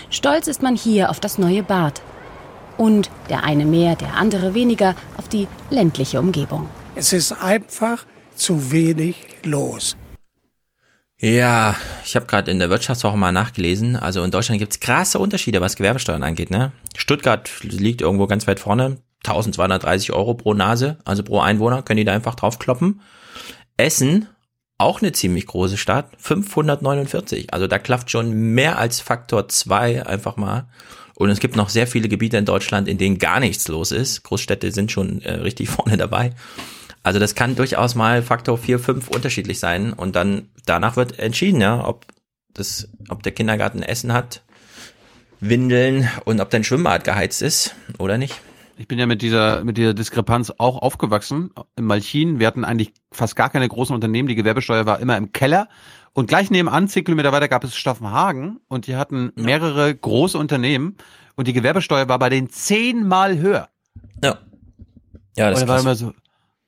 Stolz 0.09 0.48
ist 0.48 0.61
man 0.61 0.76
hier 0.76 1.09
auf 1.09 1.19
das 1.19 1.38
neue 1.38 1.64
Bad. 1.64 2.01
Und 2.77 3.09
der 3.30 3.43
eine 3.43 3.66
mehr, 3.66 3.95
der 3.95 4.16
andere 4.16 4.53
weniger 4.53 4.95
auf 5.18 5.27
die 5.27 5.48
ländliche 5.69 6.19
Umgebung. 6.19 6.69
Es 6.95 7.14
ist 7.14 7.32
einfach 7.34 8.06
zu 8.35 8.72
wenig 8.72 9.18
los. 9.43 9.98
Ja, 11.22 11.76
ich 12.06 12.16
habe 12.16 12.27
gerade 12.27 12.50
in 12.50 12.59
der 12.59 12.69
Wirtschaftswoche 12.69 13.18
mal 13.18 13.34
nachgelesen. 13.34 13.98
Also 13.98 14.24
in 14.24 14.32
Deutschland 14.32 14.59
gibt's 14.59 14.80
krasse 14.80 15.19
Unterschiede, 15.19 15.59
was 15.59 15.76
Gewerbesteuern 15.76 16.24
angeht. 16.24 16.50
Ne? 16.50 16.72
Stuttgart 16.95 17.50
liegt 17.61 18.01
irgendwo 18.01 18.26
ganz 18.26 18.48
weit 18.48 18.61
vorne. 18.61 18.98
1230 19.23 20.14
Euro 20.14 20.33
pro 20.33 20.53
Nase, 20.53 20.98
also 21.06 21.23
pro 21.23 21.39
Einwohner, 21.39 21.81
können 21.83 21.98
die 21.98 22.06
da 22.06 22.14
einfach 22.14 22.35
draufkloppen. 22.35 23.01
Essen, 23.77 24.27
auch 24.77 25.01
eine 25.01 25.11
ziemlich 25.11 25.45
große 25.45 25.77
Stadt, 25.77 26.11
549. 26.17 27.53
Also 27.53 27.67
da 27.67 27.80
klafft 27.80 28.11
schon 28.11 28.31
mehr 28.31 28.77
als 28.77 29.01
Faktor 29.01 29.49
zwei 29.49 30.06
einfach 30.06 30.38
mal. 30.38 30.69
Und 31.15 31.30
es 31.30 31.41
gibt 31.41 31.57
noch 31.57 31.67
sehr 31.67 31.85
viele 31.85 32.07
Gebiete 32.07 32.38
in 32.38 32.45
Deutschland, 32.45 32.88
in 32.88 32.98
denen 32.98 33.17
gar 33.17 33.41
nichts 33.41 33.67
los 33.67 33.91
ist. 33.91 34.23
Großstädte 34.23 34.72
sind 34.72 34.91
schon 34.91 35.22
äh, 35.22 35.33
richtig 35.33 35.69
vorne 35.69 35.98
dabei. 35.98 36.31
Also 37.03 37.19
das 37.19 37.35
kann 37.35 37.57
durchaus 37.57 37.95
mal 37.95 38.22
Faktor 38.22 38.57
4, 38.57 38.80
5 38.80 39.09
unterschiedlich 39.09 39.59
sein. 39.59 39.91
Und 39.91 40.15
dann 40.15 40.49
danach 40.65 40.95
wird 40.95 41.19
entschieden, 41.19 41.59
ja, 41.59 41.85
ob 41.85 42.06
das, 42.53 42.88
ob 43.09 43.22
der 43.23 43.33
Kindergarten 43.33 43.83
Essen 43.83 44.14
hat, 44.14 44.43
Windeln 45.41 46.09
und 46.23 46.39
ob 46.39 46.49
dein 46.49 46.64
Schwimmbad 46.64 47.03
geheizt 47.03 47.41
ist 47.41 47.75
oder 47.98 48.17
nicht. 48.17 48.41
Ich 48.80 48.88
bin 48.88 48.98
ja 48.98 49.06
mit 49.06 49.22
dieser, 49.22 49.66
mit 49.66 49.75
dieser 49.77 49.93
Diskrepanz 49.93 50.53
auch 50.58 50.82
aufgewachsen. 50.82 51.51
In 51.75 51.83
Malchin, 51.83 52.40
wir 52.40 52.48
hatten 52.48 52.64
eigentlich 52.64 52.93
fast 53.11 53.35
gar 53.35 53.49
keine 53.49 53.67
großen 53.67 53.93
Unternehmen. 53.93 54.30
Die 54.30 54.35
Gewerbesteuer 54.35 54.85
war 54.85 55.01
immer 55.01 55.17
im 55.17 55.33
Keller. 55.33 55.67
Und 56.14 56.27
gleich 56.27 56.49
nebenan, 56.49 56.88
zehn 56.88 57.03
Kilometer 57.03 57.33
weiter, 57.33 57.49
gab 57.49 57.66
es 57.66 57.75
Staffenhagen. 57.75 58.61
Und 58.69 58.88
die 58.88 58.95
hatten 58.95 59.33
mehrere 59.35 59.93
große 59.93 60.38
Unternehmen. 60.38 60.95
Und 61.35 61.49
die 61.49 61.53
Gewerbesteuer 61.53 62.08
war 62.08 62.19
bei 62.19 62.30
denen 62.30 62.49
zehnmal 62.49 63.38
höher. 63.38 63.67
Ja. 64.24 64.38
Ja, 65.35 65.49
das 65.49 65.49
und 65.49 65.53
ist 65.56 65.59
dann 65.59 65.67
war 65.67 65.80
immer 65.82 65.95
so, 65.95 66.14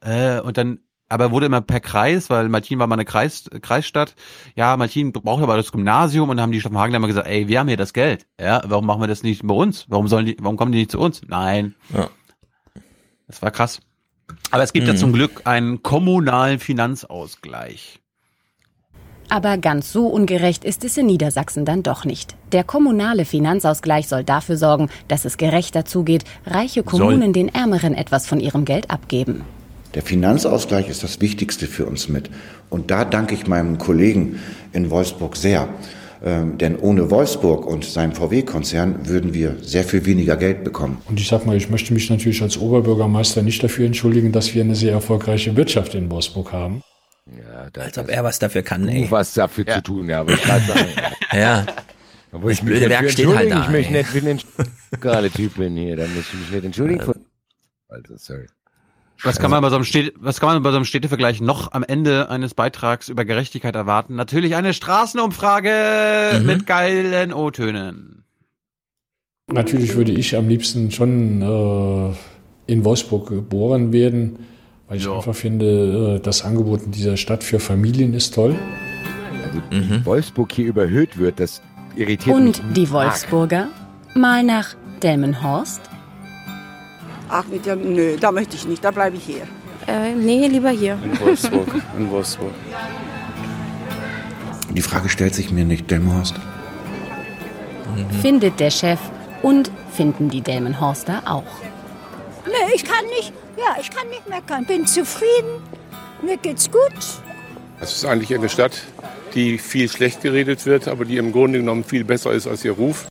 äh, 0.02 0.42
und 0.42 0.58
dann, 0.58 0.80
aber 1.12 1.32
wurde 1.32 1.46
immer 1.48 1.62
per 1.62 1.80
Kreis, 1.82 2.30
weil 2.30 2.48
Malchin 2.50 2.80
war 2.80 2.88
mal 2.88 2.96
eine 2.96 3.06
Kreis, 3.06 3.50
Kreisstadt. 3.62 4.16
Ja, 4.56 4.78
Malchin 4.78 5.12
braucht 5.12 5.44
aber 5.44 5.58
das 5.58 5.72
Gymnasium 5.72 6.30
und 6.30 6.38
dann 6.38 6.44
haben 6.44 6.52
die 6.52 6.62
Staffenhagen 6.62 6.94
dann 6.94 7.02
immer 7.02 7.08
gesagt, 7.08 7.28
ey, 7.28 7.48
wir 7.48 7.60
haben 7.60 7.68
hier 7.68 7.78
das 7.78 7.94
Geld. 7.94 8.26
Ja, 8.40 8.62
warum 8.66 8.86
machen 8.86 9.02
wir 9.02 9.08
das 9.08 9.22
nicht 9.22 9.46
bei 9.46 9.54
uns? 9.54 9.86
Warum 9.90 10.08
sollen 10.08 10.26
die, 10.26 10.38
warum 10.40 10.58
kommen 10.58 10.72
die 10.72 10.80
nicht 10.80 10.92
zu 10.92 11.00
uns? 11.00 11.22
Nein. 11.28 11.76
Ja. 11.94 12.10
Das 13.28 13.42
war 13.42 13.52
krass. 13.52 13.80
Aber 14.52 14.64
es 14.64 14.72
gibt 14.74 14.88
Mhm. 14.88 14.94
ja 14.94 14.98
zum 14.98 15.12
Glück 15.14 15.42
einen 15.46 15.84
kommunalen 15.84 16.60
Finanzausgleich. 16.60 18.00
Aber 19.30 19.58
ganz 19.58 19.94
so 19.94 20.08
ungerecht 20.08 20.66
ist 20.66 20.84
es 20.84 20.98
in 20.98 21.06
Niedersachsen 21.06 21.64
dann 21.64 21.84
doch 21.84 22.04
nicht. 22.04 22.36
Der 22.52 22.66
kommunale 22.66 23.24
Finanzausgleich 23.24 24.10
soll 24.10 24.26
dafür 24.26 24.58
sorgen, 24.58 24.90
dass 25.08 25.24
es 25.24 25.38
gerechter 25.38 25.86
zugeht, 25.86 26.26
reiche 26.46 26.84
Kommunen 26.84 27.32
den 27.32 27.48
Ärmeren 27.48 27.96
etwas 27.96 28.28
von 28.28 28.42
ihrem 28.42 28.66
Geld 28.66 28.90
abgeben. 28.92 29.46
Der 29.94 30.02
Finanzausgleich 30.02 30.90
ist 30.90 31.04
das 31.04 31.20
Wichtigste 31.20 31.68
für 31.68 31.86
uns 31.86 32.08
mit. 32.08 32.30
Und 32.70 32.92
da 32.92 33.04
danke 33.04 33.36
ich 33.36 33.48
meinem 33.48 33.78
Kollegen 33.78 34.40
in 34.72 34.90
Wolfsburg 34.90 35.36
sehr. 35.36 35.68
Ähm, 36.24 36.58
denn 36.60 36.78
ohne 36.78 37.10
Wolfsburg 37.10 37.66
und 37.66 37.84
seinem 37.84 38.14
VW-Konzern 38.14 39.08
würden 39.08 39.34
wir 39.34 39.58
sehr 39.62 39.84
viel 39.84 40.06
weniger 40.06 40.38
Geld 40.38 40.64
bekommen. 40.64 41.02
Und 41.10 41.20
ich 41.20 41.28
sag 41.28 41.46
mal, 41.48 41.58
ich 41.58 41.70
möchte 41.70 41.94
mich 41.94 42.10
natürlich 42.10 42.42
als 42.44 42.58
Oberbürgermeister 42.58 43.42
nicht 43.42 43.64
dafür 43.64 43.88
entschuldigen, 43.88 44.32
dass 44.32 44.54
wir 44.54 44.64
eine 44.64 44.76
sehr 44.76 44.94
erfolgreiche 44.94 45.56
Wirtschaft 45.58 45.96
in 45.96 46.12
Wolfsburg 46.12 46.54
haben. 46.54 46.84
Ja, 47.26 47.70
da 47.72 47.82
Als 47.82 47.98
ob 47.98 48.10
er 48.10 48.24
was 48.24 48.40
dafür 48.40 48.62
kann, 48.62 48.88
ey. 48.88 49.08
was 49.10 49.34
dafür 49.34 49.66
zu 49.66 49.82
tun, 49.82 50.10
ja, 50.10 50.22
aber 50.22 50.34
ich 50.34 50.42
gerade 50.42 50.66
sagen. 50.66 50.90
Ja. 51.34 51.66
Obwohl 52.34 52.52
ich 52.52 52.60
Das 52.60 52.66
mich 52.66 52.80
blöde 52.80 52.88
nicht 52.88 52.90
Werk 52.92 53.06
für 53.06 53.12
steht 53.12 53.36
halt 53.36 53.52
da, 53.52 53.64
ich 53.64 53.70
möchte 53.70 53.94
nicht 53.94 54.08
für 54.10 54.22
den 54.22 54.40
gerade 55.02 55.30
Typ 55.32 55.56
bin 55.56 55.76
hier, 55.76 55.96
da 55.96 56.04
muss 56.04 56.26
ich 56.34 56.40
mich 56.40 56.52
nicht 56.52 56.66
entschuldigen. 56.66 57.02
Also, 57.88 58.16
sorry. 58.18 58.48
Was 59.24 59.40
kann 59.40 59.52
man 59.52 59.62
bei 59.62 59.70
so 59.70 59.76
einem 59.76 59.84
Städte, 59.86 60.14
was 60.20 60.40
kann 60.40 60.50
man 60.50 60.64
bei 60.64 60.72
so 60.72 60.78
einem 60.78 60.86
Städtevergleich 60.86 61.42
noch 61.42 61.72
am 61.74 61.84
Ende 61.84 62.30
eines 62.30 62.54
Beitrags 62.54 63.08
über 63.10 63.24
Gerechtigkeit 63.26 63.76
erwarten? 63.76 64.16
Natürlich 64.16 64.56
eine 64.56 64.74
Straßenumfrage 64.74 66.40
Mhm. 66.40 66.46
mit 66.46 66.66
geilen 66.68 67.34
O-Tönen. 67.34 68.24
Natürlich 69.52 69.96
würde 69.96 70.12
ich 70.14 70.36
am 70.36 70.48
liebsten 70.48 70.92
schon 70.92 71.42
äh, 71.42 72.72
in 72.72 72.86
Wolfsburg 72.86 73.28
geboren 73.30 73.92
werden, 73.92 74.40
weil 74.88 74.98
ich 74.98 75.10
einfach 75.10 75.36
finde, 75.36 76.16
äh, 76.18 76.20
das 76.20 76.44
Angebot 76.46 76.84
in 76.84 76.92
dieser 76.92 77.18
Stadt 77.18 77.44
für 77.44 77.60
Familien 77.60 78.14
ist 78.14 78.34
toll. 78.34 78.56
Also, 79.72 80.06
Wolfsburg 80.06 80.52
hier 80.54 80.66
überhöht 80.68 81.18
wird, 81.18 81.40
das 81.40 81.62
irritiert 81.96 82.36
mich. 82.38 82.62
Und 82.62 82.78
die 82.78 82.90
Wolfsburger? 82.92 83.68
Mal 84.16 84.44
nach 84.44 84.70
Delmenhorst? 85.04 85.82
Ach, 87.34 87.46
mit 87.48 87.66
der, 87.66 87.78
nö, 87.78 88.18
da 88.20 88.32
möchte 88.34 88.58
ich 88.58 88.68
nicht, 88.68 88.84
da 88.84 88.92
bleibe 88.92 89.16
ich 89.16 89.24
hier. 89.24 89.48
Äh, 89.88 90.14
nee, 90.14 90.48
lieber 90.48 90.70
hier. 90.70 91.00
In 91.02 91.18
Wolfsburg. 91.18 91.68
In 91.98 92.12
Wolfsburg. 92.12 92.54
Die 94.70 94.82
Frage 94.82 95.08
stellt 95.08 95.34
sich 95.34 95.50
mir 95.50 95.64
nicht, 95.64 95.90
Delmenhorst. 95.90 96.36
Findet 98.22 98.60
der 98.60 98.70
Chef 98.70 99.00
und 99.42 99.72
finden 99.92 100.30
die 100.30 100.42
Delmenhorster 100.42 101.24
auch. 101.26 101.44
Nee, 102.46 102.74
ich 102.76 102.84
kann 102.84 103.06
nicht, 103.18 103.32
ja, 103.58 103.78
ich 103.80 103.90
kann 103.90 104.10
nicht 104.10 104.28
meckern. 104.28 104.66
Bin 104.66 104.86
zufrieden, 104.86 105.64
mir 106.22 106.36
geht's 106.36 106.70
gut. 106.70 106.94
Es 107.80 107.96
ist 107.96 108.06
eigentlich 108.06 108.34
eine 108.36 108.50
Stadt, 108.50 108.74
die 109.36 109.58
viel 109.58 109.90
schlecht 109.90 110.22
geredet 110.22 110.66
wird, 110.66 110.90
aber 110.90 111.06
die 111.06 111.16
im 111.16 111.32
Grunde 111.32 111.60
genommen 111.60 111.86
viel 111.86 112.04
besser 112.04 112.34
ist 112.34 112.46
als 112.46 112.66
ihr 112.66 112.74
Ruf. 112.74 113.08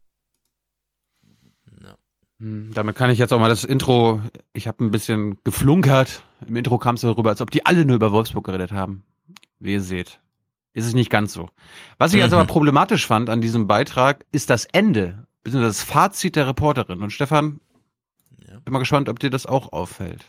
Hm, 2.40 2.70
Damit 2.74 2.96
kann 2.96 3.10
ich 3.10 3.18
jetzt 3.18 3.32
auch 3.32 3.38
mal 3.38 3.48
das 3.48 3.64
Intro, 3.64 4.20
ich 4.52 4.66
habe 4.66 4.82
ein 4.84 4.90
bisschen 4.90 5.38
geflunkert. 5.44 6.22
Im 6.46 6.56
Intro 6.56 6.78
kam 6.78 6.94
es 6.96 7.02
so 7.02 7.12
rüber, 7.12 7.30
als 7.30 7.40
ob 7.40 7.50
die 7.50 7.66
alle 7.66 7.84
nur 7.84 7.96
über 7.96 8.12
Wolfsburg 8.12 8.44
geredet 8.46 8.72
haben. 8.72 9.04
Wie 9.58 9.72
ihr 9.74 9.82
seht, 9.82 10.20
ist 10.72 10.86
es 10.86 10.94
nicht 10.94 11.10
ganz 11.10 11.32
so. 11.34 11.50
Was 11.98 12.14
ich 12.14 12.22
also 12.22 12.36
Mhm. 12.36 12.40
aber 12.42 12.48
problematisch 12.52 13.06
fand 13.06 13.28
an 13.28 13.40
diesem 13.42 13.66
Beitrag, 13.66 14.24
ist 14.32 14.48
das 14.50 14.64
Ende, 14.64 15.26
beziehungsweise 15.44 15.70
das 15.70 15.82
Fazit 15.82 16.34
der 16.36 16.46
Reporterin. 16.46 17.02
Und 17.02 17.10
Stefan, 17.12 17.60
bin 18.64 18.72
mal 18.72 18.78
gespannt, 18.78 19.08
ob 19.08 19.18
dir 19.18 19.30
das 19.30 19.46
auch 19.46 19.72
auffällt. 19.72 20.24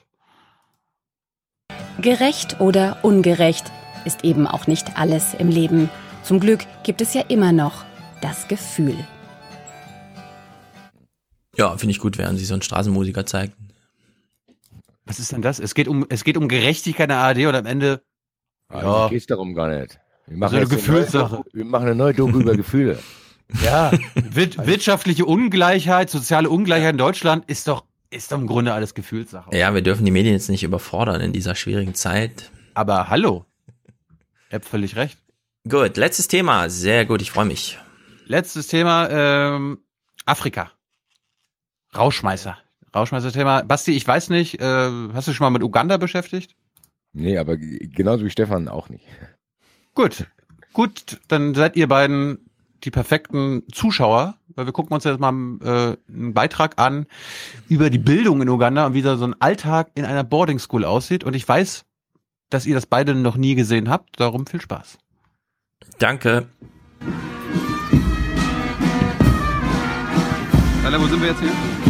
Gerecht 2.00 2.60
oder 2.60 3.00
ungerecht 3.04 3.72
ist 4.06 4.24
eben 4.24 4.48
auch 4.48 4.68
nicht 4.68 4.98
alles 4.98 5.34
im 5.34 5.50
Leben. 5.50 5.90
Zum 6.24 6.40
Glück 6.40 6.66
gibt 6.84 7.02
es 7.02 7.14
ja 7.14 7.22
immer 7.22 7.52
noch 7.52 7.84
das 8.22 8.48
Gefühl. 8.48 8.98
Ja, 11.58 11.78
finde 11.78 11.92
ich 11.92 12.00
gut, 12.00 12.18
während 12.18 12.40
sie 12.40 12.46
so 12.46 12.54
einen 12.54 12.62
Straßenmusiker 12.62 13.26
zeigt. 13.26 13.56
Was 15.06 15.20
ist 15.20 15.32
denn 15.32 15.42
das? 15.42 15.60
Es 15.60 15.74
geht 15.76 15.88
um, 15.88 16.06
es 16.10 16.24
geht 16.24 16.38
um 16.38 16.48
Gerechtigkeit 16.48 17.06
in 17.06 17.10
der 17.10 17.18
ARD 17.20 17.40
und 17.48 17.56
am 17.56 17.66
Ende, 17.66 18.02
Ja. 18.72 19.04
Geht 19.06 19.12
geht's 19.12 19.26
darum 19.28 19.54
gar 19.54 19.68
nicht. 19.70 20.00
Wir 20.28 20.38
machen, 20.38 20.52
So 20.52 20.58
eine 20.58 20.68
Gefühlssache. 20.68 21.36
neue- 21.36 21.44
wir 21.52 21.66
machen 21.66 21.88
eine 21.88 21.96
neue 21.96 22.14
Doku 22.14 22.40
über 22.40 22.56
Gefühle. 22.56 23.00
ja, 23.64 23.92
wir, 24.16 24.66
wirtschaftliche 24.66 25.26
Ungleichheit, 25.26 26.10
soziale 26.10 26.50
Ungleichheit 26.50 26.92
in 26.94 26.98
Deutschland 26.98 27.50
ist 27.50 27.68
doch, 27.68 27.84
ist 28.12 28.32
doch 28.32 28.38
im 28.38 28.48
Grunde 28.48 28.72
alles 28.74 28.94
Gefühlssache. 28.94 29.54
Ja, 29.56 29.74
wir 29.74 29.82
dürfen 29.82 30.06
die 30.06 30.12
Medien 30.12 30.34
jetzt 30.34 30.50
nicht 30.50 30.64
überfordern 30.64 31.20
in 31.20 31.34
dieser 31.34 31.56
schwierigen 31.56 31.94
Zeit. 31.96 32.50
Aber 32.76 33.10
hallo. 33.10 33.46
Ihr 34.50 34.56
habt 34.56 34.66
völlig 34.66 34.96
recht. 34.96 35.18
Gut, 35.68 35.98
letztes 35.98 36.28
Thema. 36.30 36.70
Sehr 36.70 37.06
gut, 37.06 37.22
ich 37.22 37.32
freue 37.32 37.46
mich. 37.46 37.78
Letztes 38.26 38.68
Thema, 38.68 39.10
ähm, 39.10 39.80
Afrika. 40.26 40.72
Rauschmeißer. 41.96 42.58
Rauschmeißer-Thema. 42.96 43.64
Basti, 43.64 43.92
ich 43.92 44.08
weiß 44.08 44.30
nicht, 44.30 44.62
äh, 44.62 44.90
hast 45.14 45.28
du 45.28 45.34
schon 45.34 45.46
mal 45.46 45.50
mit 45.50 45.64
Uganda 45.64 45.98
beschäftigt? 45.98 46.56
Nee, 47.14 47.38
aber 47.38 47.58
genauso 47.58 48.26
wie 48.26 48.30
Stefan 48.30 48.68
auch 48.68 48.90
nicht. 48.90 49.06
Gut. 49.94 50.28
Gut, 50.74 51.20
dann 51.28 51.54
seid 51.54 51.76
ihr 51.76 51.88
beiden 51.88 52.50
die 52.84 52.92
perfekten 52.92 53.64
Zuschauer, 53.72 54.38
weil 54.56 54.66
wir 54.66 54.74
gucken 54.74 54.94
uns 54.94 55.04
jetzt 55.04 55.20
mal 55.20 55.32
äh, 55.32 56.12
einen 56.12 56.34
Beitrag 56.34 56.80
an 56.80 57.06
über 57.68 57.90
die 57.90 57.98
Bildung 57.98 58.42
in 58.42 58.50
Uganda 58.50 58.86
und 58.86 58.94
wie 58.94 59.02
da 59.02 59.18
so 59.18 59.26
ein 59.26 59.40
Alltag 59.40 59.92
in 59.96 60.06
einer 60.06 60.24
Boarding 60.24 60.60
School 60.60 60.86
aussieht. 60.86 61.24
Und 61.24 61.36
ich 61.36 61.48
weiß, 61.48 61.84
dass 62.50 62.66
ihr 62.66 62.76
das 62.76 62.86
beide 62.86 63.16
noch 63.16 63.36
nie 63.36 63.56
gesehen 63.56 63.90
habt. 63.90 64.20
Darum 64.20 64.48
viel 64.48 64.62
Spaß. 64.62 64.98
Danke. 66.00 66.48
Alter, 70.84 71.00
wo 71.00 71.06
sind 71.06 71.22
wir 71.22 71.30
jetzt 71.30 71.40
hier? 71.42 71.81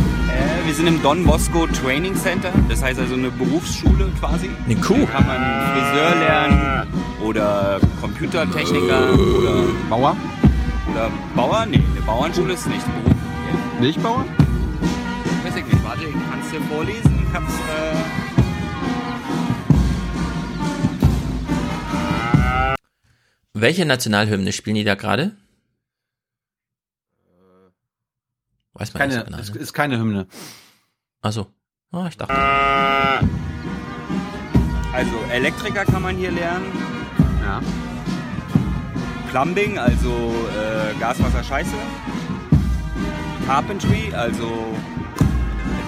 Äh, 0.62 0.68
wir 0.68 0.74
sind 0.74 0.88
im 0.88 1.02
Don 1.02 1.26
Bosco 1.26 1.68
Training 1.68 2.16
Center, 2.16 2.52
das 2.70 2.82
heißt 2.84 3.00
also 3.00 3.14
eine 3.14 3.30
Berufsschule 3.32 4.10
quasi. 4.20 4.50
Eine 4.66 4.76
Kuh. 4.76 4.96
Da 5.00 5.06
kann 5.06 5.28
man 5.28 5.72
Friseur 5.72 6.16
lernen 6.20 6.88
oder 7.24 7.80
Computertechniker 8.00 9.14
oder 9.14 9.66
Bauer. 9.90 10.16
Oder 10.92 11.12
Bauer? 11.36 11.66
Nee, 11.66 11.78
eine 11.78 12.02
Bauernschule 12.06 12.54
ist 12.54 12.68
nicht 12.68 12.86
ein 12.86 13.04
Beruf. 13.04 13.18
Milchbauer? 13.80 14.26
Weiß 15.44 15.56
ich 15.56 15.66
nicht, 15.66 15.84
warte, 15.84 16.06
ich 16.06 16.14
kann 16.14 16.40
es 16.42 16.50
dir 16.52 16.62
vorlesen. 16.62 17.26
Ich 17.28 17.36
hab's, 17.36 17.54
äh 17.54 17.96
Welche 23.54 23.86
Nationalhymne 23.86 24.52
spielen 24.54 24.76
die 24.76 24.84
da 24.84 24.96
gerade? 24.96 25.34
Weiß 28.82 28.96
man 28.96 29.00
Keine, 29.02 29.14
nicht 29.14 29.20
so 29.20 29.26
genau. 29.26 29.42
es 29.44 29.54
ne? 29.54 29.60
ist 29.60 29.74
keine 29.74 30.00
Hymne. 30.00 30.28
Achso. 31.22 31.46
Ah, 31.92 32.08
ich 32.10 32.18
dachte. 32.18 32.34
Also 34.92 35.12
Elektriker 35.32 35.86
kann 35.86 36.02
man 36.02 36.16
hier 36.16 36.32
lernen. 36.32 36.66
Ja. 37.44 37.62
Plumbing, 39.30 39.78
also 39.78 40.34
äh, 40.50 41.00
Gas, 41.00 41.22
Wasser, 41.22 41.44
Scheiße. 41.44 41.76
Carpentry, 43.46 44.12
also 44.16 44.76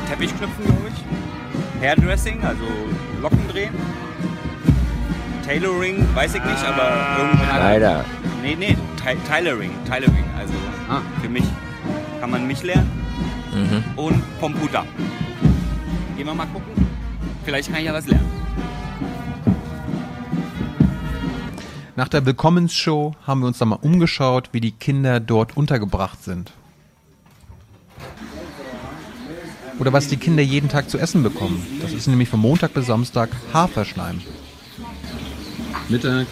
Teppichknüpfen, 0.08 0.64
glaube 0.64 0.90
ich. 0.90 1.82
Hairdressing, 1.82 2.44
also 2.44 2.64
Locken 3.24 3.48
drehen. 3.50 3.74
Tailoring, 5.44 6.06
weiß 6.14 6.36
ich 6.36 6.44
nicht, 6.44 6.64
aber 6.64 7.18
irgendwie. 7.18 7.46
Leider. 7.58 8.06
Nee, 8.44 8.56
nee, 8.56 8.78
Tailoring, 9.28 9.72
Tailoring, 9.90 10.26
also 10.38 10.54
für 11.24 11.30
mich 11.30 11.46
kann 12.24 12.32
man 12.32 12.48
mich 12.48 12.64
lernen. 12.64 12.90
Mhm. 13.53 14.00
Und 14.00 14.24
Computer. 14.40 14.85
Gehen 16.16 16.26
wir 16.26 16.34
mal 16.34 16.45
gucken. 16.45 16.72
Vielleicht 17.43 17.69
kann 17.69 17.82
ich 17.82 17.85
ja 17.88 17.92
was 17.92 18.08
lernen. 18.08 18.32
Nach 21.98 22.08
der 22.08 22.26
Willkommensshow 22.26 23.14
haben 23.27 23.42
wir 23.42 23.48
uns 23.48 23.58
dann 23.58 23.68
mal 23.68 23.80
umgeschaut, 23.82 24.52
wie 24.53 24.61
die 24.61 24.72
Kinder 24.72 25.19
dort 25.19 25.58
untergebracht 25.58 26.24
sind. 26.24 26.53
Oder 29.77 29.92
was 29.92 30.08
die 30.08 30.16
Kinder 30.16 30.43
jeden 30.43 30.69
Tag 30.69 30.90
zu 30.90 30.98
essen 30.98 31.24
bekommen. 31.24 31.68
Das 31.82 31.92
ist 31.92 32.08
nämlich 32.08 32.30
von 32.30 32.40
Montag 32.40 32.74
bis 32.74 32.85
Samstag 32.85 33.32
Haferschleim. 33.52 34.22
Mittag, 35.90 36.27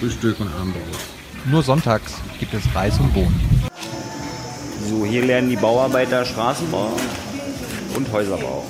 Frühstück 0.00 0.40
und 0.40 0.48
Abendbrot. 0.48 0.98
Nur 1.44 1.62
sonntags 1.62 2.20
gibt 2.40 2.54
es 2.54 2.74
Reis 2.74 2.98
und 2.98 3.14
Bohnen. 3.14 3.70
So, 4.88 5.04
hier 5.04 5.24
lernen 5.24 5.48
die 5.48 5.56
Bauarbeiter 5.56 6.24
Straßenbau 6.24 6.92
und 7.96 8.12
Häuserbau. 8.12 8.64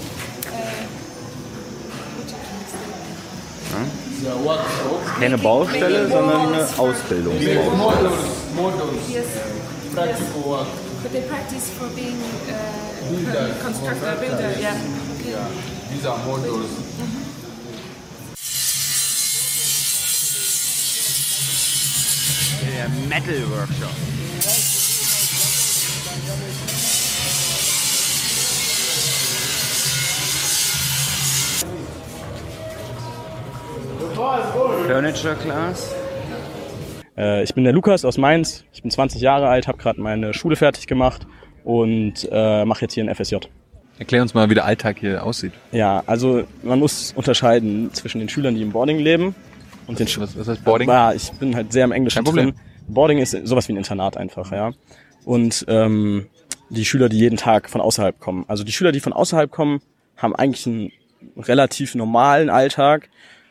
Ja? 3.73 4.39
Keine 5.19 5.39
Baustelle, 5.39 6.09
sondern 6.09 6.55
eine 6.55 6.67
work. 10.45 10.67
But 11.03 11.13
they 11.13 11.23
practice 11.29 11.71
for 11.71 11.89
being 11.89 12.17
uh, 12.49 13.55
constructor, 13.63 14.15
builder, 14.21 14.59
yeah. 14.59 14.75
Dieser 15.93 16.17
Modus. 16.25 16.71
Der 22.63 22.89
Metal 23.09 23.51
Workshop. 23.51 24.74
Furniture 34.87 35.35
Class. 35.35 35.95
Äh, 37.17 37.43
ich 37.43 37.55
bin 37.55 37.65
der 37.65 37.73
Lukas 37.73 38.05
aus 38.05 38.17
Mainz. 38.19 38.65
Ich 38.73 38.83
bin 38.83 38.91
20 38.91 39.21
Jahre 39.21 39.49
alt, 39.49 39.67
habe 39.67 39.79
gerade 39.79 40.01
meine 40.01 40.35
Schule 40.35 40.57
fertig 40.57 40.87
gemacht 40.87 41.27
und 41.65 42.29
äh, 42.31 42.65
mache 42.65 42.83
jetzt 42.83 42.95
hier 42.95 43.05
ein 43.05 43.15
FSJ. 43.15 43.37
Erklär 43.99 44.23
uns 44.23 44.35
mal, 44.35 44.51
wie 44.51 44.55
der 44.55 44.65
Alltag 44.65 44.99
hier 45.01 45.25
aussieht. 45.25 45.53
Ja, 45.73 46.03
also 46.07 46.45
man 46.63 46.79
muss 46.79 47.13
unterscheiden 47.17 47.93
zwischen 47.93 48.19
den 48.19 48.29
Schülern, 48.29 48.55
die 48.55 48.63
im 48.63 48.73
Boarding 48.73 48.99
leben 48.99 49.35
und 49.87 49.99
den 49.99 50.07
was, 50.07 50.39
was 50.39 50.49
heißt 50.49 50.65
Boarding? 50.65 50.89
Ja, 50.89 51.13
ich 51.13 51.31
bin 51.33 51.55
halt 51.55 51.73
sehr 51.73 51.85
im 51.85 51.93
Englischen 51.93 52.19
Kein 52.19 52.25
Problem. 52.25 52.47
drin. 52.51 52.61
Boarding 52.89 53.19
ist 53.19 53.33
sowas 53.45 53.69
wie 53.69 53.73
ein 53.73 53.79
Internat 53.79 54.17
einfach, 54.17 54.53
ja. 54.53 54.73
Und 55.25 55.65
ähm, 55.69 56.27
die 56.71 56.85
Schüler, 56.85 57.09
die 57.09 57.19
jeden 57.19 57.37
Tag 57.37 57.71
von 57.71 57.81
außerhalb 57.81 58.19
kommen. 58.21 58.45
Also 58.49 58.65
die 58.65 58.73
Schüler, 58.73 58.93
die 58.93 59.01
von 59.01 59.13
außerhalb 59.13 59.51
kommen, 59.51 59.81
haben 60.17 60.35
eigentlich 60.35 60.67
einen 60.67 60.93
relativ 61.37 61.95
normalen 61.95 62.51
Alltag. 62.51 63.09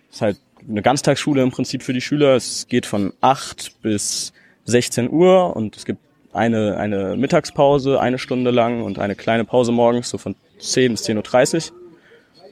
Das 0.08 0.18
ist 0.18 0.22
halt 0.22 0.38
eine 0.68 0.82
Ganztagsschule 0.82 1.42
im 1.42 1.52
Prinzip 1.52 1.84
für 1.84 1.93
die 1.93 2.02
Schüler. 2.02 2.35
Es 2.35 2.68
geht 2.68 2.85
von 2.85 3.14
8 3.22 3.82
bis 3.82 4.34
16 4.66 5.10
Uhr 5.10 5.56
und 5.56 5.76
es 5.76 5.85
gibt 5.85 6.00
eine, 6.32 6.77
eine 6.77 7.16
Mittagspause, 7.16 8.00
eine 8.00 8.18
Stunde 8.18 8.52
lang 8.52 8.82
und 8.82 9.00
eine 9.00 9.16
kleine 9.16 9.45
Pause 9.45 9.72
morgens, 9.72 10.10
so 10.10 10.18
von 10.18 10.35
10 10.60 10.93
bis 10.93 11.03
10.30 11.08 11.72
Uhr. 11.72 11.77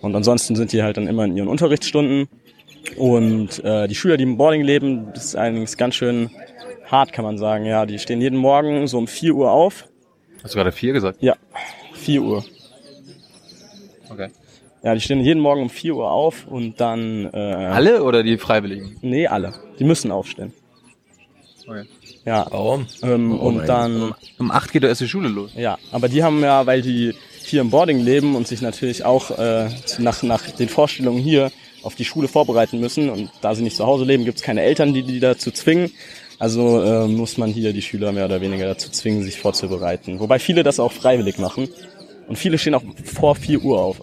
Und 0.02 0.16
ansonsten 0.16 0.56
sind 0.56 0.72
die 0.72 0.84
halt 0.84 0.98
dann 0.98 1.08
immer 1.08 1.26
in 1.26 1.38
ihren 1.38 1.48
Unterrichtsstunden. 1.48 2.28
Und 2.98 3.64
äh, 3.64 3.88
die 3.88 3.96
Schüler, 3.96 4.18
die 4.18 4.24
im 4.24 4.38
Boarding 4.38 4.64
leben, 4.64 5.14
das 5.14 5.26
ist 5.26 5.36
eigentlich 5.36 5.78
ganz 5.78 5.96
schön 5.96 6.32
hart, 6.92 7.14
kann 7.14 7.24
man 7.26 7.38
sagen. 7.38 7.66
Ja, 7.66 7.86
die 7.86 8.00
stehen 8.00 8.22
jeden 8.22 8.38
Morgen 8.38 8.88
so 8.88 8.98
um 8.98 9.08
4 9.08 9.34
Uhr 9.34 9.52
auf. 9.52 9.88
Hast 10.44 10.54
du 10.54 10.58
gerade 10.58 10.72
vier 10.72 10.94
gesagt? 10.94 11.22
Ja, 11.22 11.36
4 11.94 12.22
Uhr. 12.22 12.44
Okay. 14.10 14.30
Ja, 14.84 14.96
die 14.96 15.02
stehen 15.02 15.22
jeden 15.22 15.40
Morgen 15.42 15.62
um 15.64 15.70
4 15.70 15.96
Uhr 15.96 16.10
auf 16.12 16.48
und 16.48 16.82
dann... 16.82 17.30
Äh, 17.34 17.38
Alle 17.38 18.04
oder 18.04 18.24
die 18.24 18.38
Freiwilligen? 18.38 18.98
Nee, 19.02 19.28
alle. 19.28 19.54
Die 19.78 19.84
müssen 19.84 20.12
aufstehen. 20.12 20.54
Okay. 21.68 21.84
Ja. 22.26 22.48
Warum? 22.50 22.88
Ähm, 23.04 23.40
Oh 23.40 23.48
und 23.48 23.68
dann... 23.68 24.00
Gott. 24.10 24.16
Um 24.40 24.52
acht 24.52 24.72
geht 24.72 24.84
doch 24.84 24.88
erst 24.88 25.02
die 25.02 25.08
Schule 25.08 25.30
los. 25.30 25.52
Ja, 25.56 25.78
aber 25.92 26.10
die 26.10 26.24
haben 26.24 26.42
ja, 26.42 26.66
weil 26.66 26.82
die 26.82 27.14
hier 27.44 27.62
im 27.62 27.70
Boarding 27.70 28.00
leben 28.00 28.36
und 28.36 28.48
sich 28.48 28.62
natürlich 28.62 29.06
auch 29.06 29.32
äh, 29.38 29.70
nach, 30.00 30.24
nach 30.24 30.50
den 30.50 30.70
Vorstellungen 30.70 31.20
hier 31.22 31.52
auf 31.84 31.96
die 31.96 32.06
Schule 32.06 32.28
vorbereiten 32.28 32.80
müssen 32.80 33.10
und 33.10 33.30
da 33.42 33.54
sie 33.56 33.64
nicht 33.64 33.76
zu 33.76 33.86
Hause 33.86 34.06
leben, 34.06 34.26
gibt 34.26 34.38
es 34.38 34.44
keine 34.44 34.62
Eltern, 34.62 34.94
die 34.94 35.04
die 35.04 35.20
dazu 35.20 35.52
zwingen. 35.52 35.92
Also 36.42 36.82
äh, 36.82 37.08
muss 37.08 37.38
man 37.38 37.52
hier 37.52 37.72
die 37.72 37.84
Schüler 37.84 38.12
mehr 38.12 38.26
oder 38.26 38.42
weniger 38.42 38.66
dazu 38.66 38.90
zwingen, 38.90 39.22
sich 39.22 39.40
vorzubereiten. 39.40 40.20
Wobei 40.20 40.40
viele 40.40 40.64
das 40.64 40.80
auch 40.80 40.92
freiwillig 40.92 41.38
machen. 41.38 41.70
Und 42.28 42.36
viele 42.36 42.58
stehen 42.58 42.74
auch 42.74 42.82
vor 43.06 43.36
4 43.36 43.62
Uhr 43.62 43.80
auf. 43.80 43.98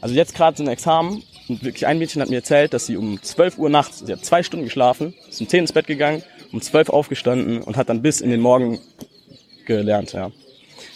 Also 0.00 0.14
jetzt 0.14 0.36
gerade 0.36 0.56
sind 0.56 0.68
Examen 0.68 1.24
und 1.48 1.64
wirklich 1.64 1.84
ein 1.88 1.98
Mädchen 1.98 2.22
hat 2.22 2.30
mir 2.30 2.36
erzählt, 2.36 2.72
dass 2.72 2.86
sie 2.86 2.96
um 2.96 3.20
12 3.20 3.58
Uhr 3.58 3.68
nachts, 3.68 3.98
sie 4.06 4.12
hat 4.12 4.24
zwei 4.24 4.44
Stunden 4.44 4.66
geschlafen, 4.66 5.12
ist 5.28 5.40
um 5.40 5.48
10 5.48 5.58
ins 5.58 5.72
Bett 5.72 5.88
gegangen, 5.88 6.22
um 6.52 6.62
12 6.62 6.88
aufgestanden 6.88 7.62
und 7.62 7.76
hat 7.76 7.88
dann 7.88 8.00
bis 8.00 8.20
in 8.20 8.30
den 8.30 8.40
Morgen 8.40 8.78
gelernt, 9.66 10.12
ja. 10.12 10.30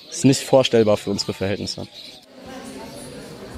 Ist 0.08 0.24
nicht 0.24 0.42
vorstellbar 0.42 0.98
für 0.98 1.10
unsere 1.10 1.32
Verhältnisse. 1.32 1.88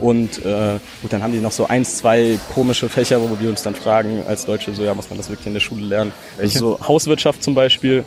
Und 0.01 0.45
äh, 0.45 0.79
gut, 1.03 1.13
dann 1.13 1.23
haben 1.23 1.33
die 1.33 1.41
noch 1.41 1.53
so 1.53 1.67
eins, 1.67 1.99
zwei 1.99 2.39
komische 2.55 2.89
Fächer, 2.89 3.21
wo 3.21 3.39
wir 3.41 3.49
uns 3.49 3.63
dann 3.63 3.75
fragen 3.75 4.23
als 4.27 4.47
Deutsche, 4.47 4.73
so 4.75 4.85
ja, 4.85 4.95
muss 4.95 5.11
man 5.11 5.17
das 5.17 5.29
wirklich 5.29 5.47
in 5.47 5.55
der 5.55 5.61
Schule 5.61 5.85
lernen? 5.85 6.13
Welche? 6.37 6.59
Also 6.59 6.77
so 6.79 6.89
Hauswirtschaft 6.89 7.43
zum 7.43 7.55
Beispiel, 7.55 8.05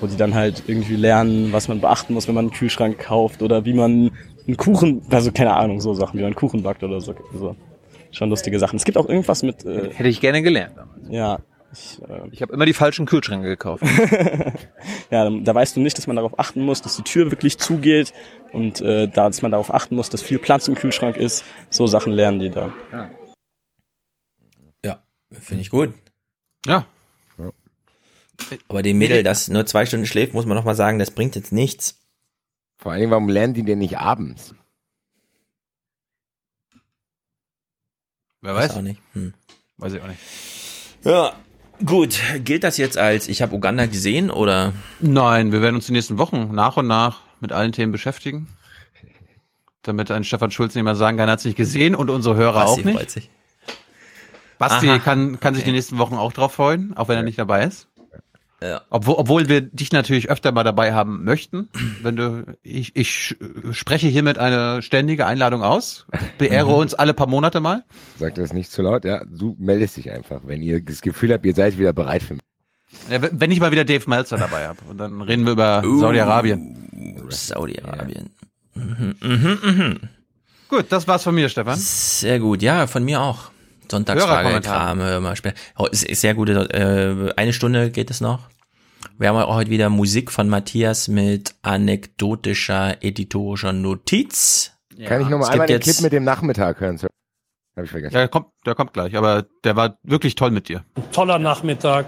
wo 0.00 0.06
die 0.06 0.16
dann 0.16 0.34
halt 0.34 0.64
irgendwie 0.66 0.96
lernen, 0.96 1.52
was 1.52 1.68
man 1.68 1.80
beachten 1.80 2.14
muss, 2.14 2.26
wenn 2.26 2.34
man 2.34 2.46
einen 2.46 2.54
Kühlschrank 2.54 2.98
kauft 2.98 3.42
oder 3.42 3.64
wie 3.64 3.74
man 3.74 4.10
einen 4.46 4.56
Kuchen, 4.56 5.02
also 5.10 5.30
keine 5.30 5.54
Ahnung, 5.54 5.80
so 5.80 5.94
Sachen, 5.94 6.14
wie 6.14 6.22
man 6.22 6.28
einen 6.28 6.36
Kuchen 6.36 6.62
backt 6.62 6.82
oder 6.82 7.00
so. 7.00 7.14
so. 7.34 7.54
Schon 8.10 8.28
lustige 8.28 8.58
Sachen. 8.58 8.76
Es 8.76 8.84
gibt 8.84 8.98
auch 8.98 9.08
irgendwas 9.08 9.44
mit... 9.44 9.64
Äh, 9.64 9.90
Hätte 9.94 10.08
ich 10.08 10.20
gerne 10.20 10.42
gelernt. 10.42 10.74
ja, 11.10 11.38
ich, 11.72 12.02
äh, 12.02 12.28
Ich 12.32 12.42
habe 12.42 12.52
immer 12.52 12.66
die 12.66 12.72
falschen 12.72 13.06
Kühlschränke 13.06 13.48
gekauft. 13.48 13.82
ja, 15.10 15.30
da 15.30 15.54
weißt 15.54 15.76
du 15.76 15.80
nicht, 15.80 15.96
dass 15.98 16.06
man 16.06 16.16
darauf 16.16 16.38
achten 16.38 16.62
muss, 16.62 16.82
dass 16.82 16.96
die 16.96 17.02
Tür 17.02 17.30
wirklich 17.30 17.58
zugeht 17.58 18.12
und 18.52 18.80
äh, 18.80 19.08
da, 19.08 19.26
dass 19.26 19.42
man 19.42 19.50
darauf 19.52 19.72
achten 19.72 19.96
muss, 19.96 20.10
dass 20.10 20.22
viel 20.22 20.38
Platz 20.38 20.68
im 20.68 20.74
Kühlschrank 20.74 21.16
ist. 21.16 21.44
So 21.68 21.86
Sachen 21.86 22.12
lernen 22.12 22.38
die 22.40 22.50
da. 22.50 22.72
Ja, 24.84 25.02
finde 25.32 25.62
ich 25.62 25.70
gut. 25.70 25.94
Ja. 26.66 26.86
Aber 28.68 28.82
dem 28.82 28.98
Mädel, 28.98 29.22
das 29.22 29.48
nur 29.48 29.66
zwei 29.66 29.84
Stunden 29.86 30.06
schläft, 30.06 30.32
muss 30.34 30.46
man 30.46 30.56
noch 30.56 30.64
mal 30.64 30.74
sagen, 30.74 30.98
das 30.98 31.10
bringt 31.10 31.36
jetzt 31.36 31.52
nichts. 31.52 32.00
Vor 32.78 32.92
allen 32.92 33.00
Dingen, 33.00 33.10
warum 33.10 33.28
lernen 33.28 33.52
die 33.54 33.62
denn 33.62 33.78
nicht 33.78 33.98
abends? 33.98 34.54
Wer 38.40 38.54
Weiß 38.54 38.70
weiß? 38.70 38.78
auch 38.78 38.82
nicht. 38.82 39.00
Hm. 39.12 39.34
Weiß 39.76 39.92
ich 39.92 40.00
auch 40.02 40.06
nicht. 40.06 40.20
Ja, 41.04 41.34
gut. 41.84 42.20
Gilt 42.44 42.64
das 42.64 42.76
jetzt 42.76 42.98
als, 42.98 43.28
ich 43.28 43.42
habe 43.42 43.54
Uganda 43.54 43.86
gesehen 43.86 44.30
oder? 44.30 44.72
Nein, 45.00 45.52
wir 45.52 45.62
werden 45.62 45.76
uns 45.76 45.86
die 45.86 45.92
nächsten 45.92 46.18
Wochen 46.18 46.50
nach 46.52 46.76
und 46.76 46.86
nach 46.86 47.20
mit 47.40 47.52
allen 47.52 47.72
Themen 47.72 47.92
beschäftigen. 47.92 48.48
Damit 49.82 50.10
ein 50.10 50.24
Stefan 50.24 50.50
Schulz 50.50 50.74
nicht 50.74 50.84
mehr 50.84 50.94
sagen 50.94 51.16
kann, 51.16 51.28
er 51.28 51.32
hat 51.32 51.38
es 51.40 51.44
nicht 51.44 51.56
gesehen 51.56 51.94
und 51.94 52.10
unsere 52.10 52.36
Hörer 52.36 52.64
Basti 52.64 52.80
auch 52.80 52.84
nicht. 52.84 52.96
freut 52.96 53.10
sich. 53.10 53.30
Basti 54.58 54.90
Aha. 54.90 54.98
kann, 54.98 55.40
kann 55.40 55.54
sich 55.54 55.64
die 55.64 55.72
nächsten 55.72 55.96
Wochen 55.96 56.16
auch 56.16 56.34
drauf 56.34 56.52
freuen, 56.52 56.94
auch 56.94 57.08
wenn 57.08 57.16
er 57.16 57.22
nicht 57.22 57.38
dabei 57.38 57.64
ist. 57.64 57.88
Ja. 58.62 58.82
Obwohl, 58.90 59.14
obwohl 59.16 59.48
wir 59.48 59.62
dich 59.62 59.90
natürlich 59.90 60.28
öfter 60.30 60.52
mal 60.52 60.64
dabei 60.64 60.92
haben 60.92 61.24
möchten. 61.24 61.70
Wenn 62.02 62.16
du, 62.16 62.44
ich, 62.62 62.94
ich 62.94 63.36
spreche 63.72 64.06
hiermit 64.08 64.38
eine 64.38 64.82
ständige 64.82 65.26
Einladung 65.26 65.62
aus. 65.62 66.06
Beehre 66.36 66.66
uns 66.74 66.92
alle 66.94 67.14
paar 67.14 67.26
Monate 67.26 67.60
mal. 67.60 67.84
Sag 68.18 68.34
das 68.34 68.52
nicht 68.52 68.70
zu 68.70 68.82
laut, 68.82 69.04
ja. 69.04 69.24
Du 69.24 69.56
meldest 69.58 69.96
dich 69.96 70.10
einfach, 70.10 70.42
wenn 70.44 70.62
ihr 70.62 70.82
das 70.84 71.00
Gefühl 71.00 71.32
habt, 71.32 71.46
ihr 71.46 71.54
seid 71.54 71.78
wieder 71.78 71.94
bereit 71.94 72.22
für 72.22 72.34
mich. 72.34 72.42
Ja, 73.08 73.20
wenn 73.22 73.50
ich 73.50 73.60
mal 73.60 73.70
wieder 73.72 73.84
Dave 73.84 74.08
Meltzer 74.08 74.36
dabei 74.36 74.68
habe. 74.68 74.78
Und 74.88 74.98
dann 74.98 75.22
reden 75.22 75.44
wir 75.44 75.52
über 75.52 75.82
Uh. 75.84 76.00
Saudi-Arabien. 76.00 77.26
Saudi-Arabien. 77.30 78.30
Mhm, 78.74 79.14
mhm, 79.20 79.58
mhm. 79.62 80.00
Gut, 80.68 80.86
das 80.90 81.08
war's 81.08 81.22
von 81.22 81.34
mir, 81.34 81.48
Stefan. 81.48 81.78
Sehr 81.78 82.38
gut, 82.40 82.62
ja, 82.62 82.86
von 82.86 83.04
mir 83.04 83.20
auch. 83.20 83.50
Sonntagsfrage, 83.90 84.32
Hörerkommentar. 84.32 84.86
Kram, 84.86 84.98
hör 85.00 85.20
mal 85.20 85.36
später. 85.36 85.56
Oh, 85.76 85.86
ist, 85.86 86.04
ist 86.04 86.20
sehr 86.20 86.34
gut, 86.34 86.48
äh, 86.48 87.32
eine 87.36 87.52
Stunde 87.52 87.90
geht 87.90 88.10
es 88.10 88.20
noch. 88.20 88.48
Wir 89.18 89.28
haben 89.28 89.36
auch 89.36 89.54
heute 89.54 89.70
wieder 89.70 89.90
Musik 89.90 90.30
von 90.30 90.48
Matthias 90.48 91.08
mit 91.08 91.54
anekdotischer, 91.62 93.02
editorischer 93.02 93.72
Notiz. 93.72 94.72
Kann 95.06 95.20
ich 95.20 95.26
Es 95.26 95.30
nochmal 95.30 95.50
einmal 95.50 95.66
gibt 95.66 95.86
den 95.86 95.92
Clip 95.92 96.02
mit 96.02 96.12
dem 96.12 96.24
Nachmittag 96.24 96.80
hören? 96.80 96.98
Sir? 96.98 97.08
Hab 97.76 97.84
ich 97.84 97.90
vergessen. 97.90 98.14
Ja, 98.14 98.20
der 98.20 98.28
kommt, 98.28 98.48
der 98.66 98.74
kommt 98.74 98.92
gleich, 98.92 99.16
aber 99.16 99.46
der 99.64 99.76
war 99.76 99.98
wirklich 100.02 100.34
toll 100.34 100.50
mit 100.50 100.68
dir. 100.68 100.84
Ein 100.94 101.10
toller 101.12 101.38
Nachmittag, 101.38 102.06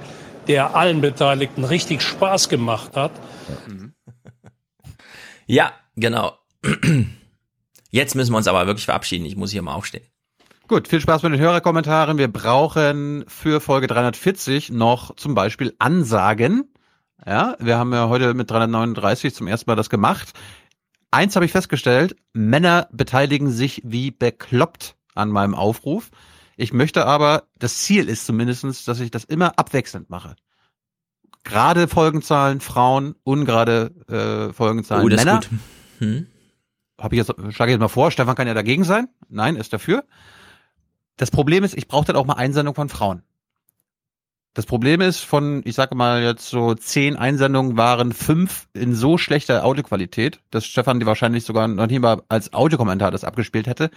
der 0.49 0.75
allen 0.77 1.01
Beteiligten 1.01 1.65
richtig 1.65 2.03
Spaß 2.03 2.49
gemacht 2.49 2.97
hat. 2.97 3.13
Ja, 5.47 5.73
genau. 5.97 6.37
Jetzt 7.91 8.15
müssen 8.15 8.33
wir 8.33 8.39
uns 8.39 8.49
aber 8.49 8.67
wirklich 8.67 8.87
verabschieden. 8.87 9.27
Ich 9.27 9.37
muss 9.37 9.51
hier 9.51 9.63
mal 9.63 9.75
aufstehen. 9.75 10.05
Gut, 10.73 10.89
viel 10.89 11.03
Spaß 11.03 11.23
mit 11.23 11.35
den 11.35 11.39
Hörerkommentaren. 11.39 12.17
Wir 12.17 12.33
brauchen 12.33 13.27
für 13.29 13.61
Folge 13.61 13.89
340 13.89 14.71
noch 14.71 15.15
zum 15.17 15.35
Beispiel 15.35 15.75
Ansagen. 15.79 16.73
Ja, 17.27 17.57
wir 17.59 17.77
haben 17.77 17.93
ja 17.93 18.09
heute 18.09 18.33
mit 18.33 18.51
339 18.51 19.35
zum 19.35 19.49
ersten 19.49 19.69
Mal 19.69 19.77
das 19.77 19.91
gemacht. 19.91 20.31
Eins 21.11 21.37
habe 21.37 21.45
ich 21.45 21.53
festgestellt, 21.53 22.17
Männer 22.33 22.89
beteiligen 22.91 23.51
sich 23.51 23.83
wie 23.85 24.13
bekloppt 24.13 24.97
an 25.15 25.29
meinem 25.29 25.55
Aufruf. 25.55 26.09
Ich 26.57 26.73
möchte 26.73 27.05
aber, 27.05 27.43
das 27.59 27.77
Ziel 27.81 28.09
ist 28.09 28.25
zumindestens, 28.25 28.87
dass 28.87 28.99
ich 29.01 29.11
das 29.11 29.25
immer 29.25 29.59
abwechselnd 29.59 30.09
mache. 30.09 30.37
Gerade 31.45 31.87
Folgenzahlen 31.87 32.63
Frauen, 32.63 33.15
ungerade 33.25 33.91
äh, 34.09 34.55
Folgenzahlen 34.55 35.05
Oh, 35.05 35.09
das 35.11 35.21
ist 35.21 35.27
Männer. 35.27 35.41
gut. 35.41 35.51
Hm? 35.99 36.27
Habe 36.99 37.15
ich 37.15 37.19
jetzt, 37.19 37.55
schlage 37.55 37.73
ich 37.73 37.75
jetzt 37.75 37.81
mal 37.81 37.89
vor, 37.89 38.11
Stefan 38.11 38.37
kann 38.37 38.49
ja 38.49 38.55
dagegen 38.55 38.85
sein. 38.85 39.09
Nein, 39.29 39.57
ist 39.57 39.75
dafür. 39.75 40.05
Das 41.23 41.31
Problem 41.31 41.63
ist, 41.63 41.79
ich 41.79 41.87
brauche 41.87 42.05
dann 42.05 42.17
auch 42.17 42.27
mal 42.27 42.33
Einsendung 42.33 42.75
von 42.75 42.89
Frauen. 42.89 43.23
Das 44.55 44.67
Problem 44.67 45.01
ist, 45.01 45.21
von, 45.21 45.63
ich 45.65 45.77
sage 45.77 45.95
mal 45.95 46.21
jetzt 46.21 46.49
so 46.49 46.75
zehn 46.75 47.15
Einsendungen 47.15 47.77
waren 47.77 48.13
fünf 48.13 48.67
in 48.73 48.97
so 48.97 49.19
schlechter 49.19 49.65
Audioqualität, 49.65 50.41
dass 50.51 50.67
Stefan 50.67 50.99
die 50.99 51.07
wahrscheinlich 51.07 51.45
sogar 51.45 51.69
noch 51.69 51.87
nie 51.87 52.01
mal 52.01 52.23
als 52.29 52.53
Audiokommentar 52.53 53.13
das 53.13 53.23
abgespielt 53.23 53.69
hätte. 53.69 53.93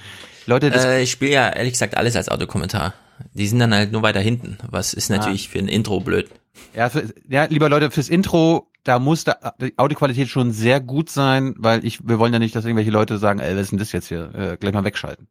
Leute, 0.45 0.70
das, 0.70 0.86
Äh, 0.86 1.02
ich 1.02 1.10
spiele 1.10 1.32
ja 1.32 1.50
ehrlich 1.50 1.74
gesagt 1.74 1.98
alles 1.98 2.16
als 2.16 2.30
Autokommentar. 2.30 2.94
Die 3.34 3.48
sind 3.48 3.58
dann 3.58 3.74
halt 3.74 3.92
nur 3.92 4.04
weiter 4.04 4.20
hinten. 4.20 4.60
Was 4.70 4.94
ist 4.94 5.10
natürlich 5.10 5.50
für 5.50 5.58
ein 5.58 5.68
Intro 5.68 6.02
blöd. 6.02 6.30
ja, 6.76 6.90
für, 6.90 7.12
ja, 7.28 7.45
lieber 7.45 7.70
Leute, 7.70 7.90
fürs 7.90 8.08
Intro, 8.10 8.68
da 8.84 9.00
muss 9.00 9.24
da, 9.24 9.56
die 9.60 9.74
Audioqualität 9.78 10.30
schon 10.30 10.52
sehr 10.52 10.80
gut 10.80 11.10
sein, 11.10 11.56
weil 11.58 11.84
ich, 11.86 12.08
wir 12.08 12.20
wollen 12.20 12.34
ja 12.34 12.38
nicht, 12.40 12.56
dass 12.56 12.66
irgendwelche 12.66 12.92
Leute 12.92 13.18
sagen, 13.18 13.40
ey, 13.40 13.56
was 13.56 13.64
ist 13.64 13.72
denn 13.72 13.80
das 13.80 13.92
jetzt 13.94 14.10
hier, 14.10 14.30
äh, 14.36 14.58
gleich 14.58 14.76
mal 14.76 14.84
wegschalten. 14.84 15.28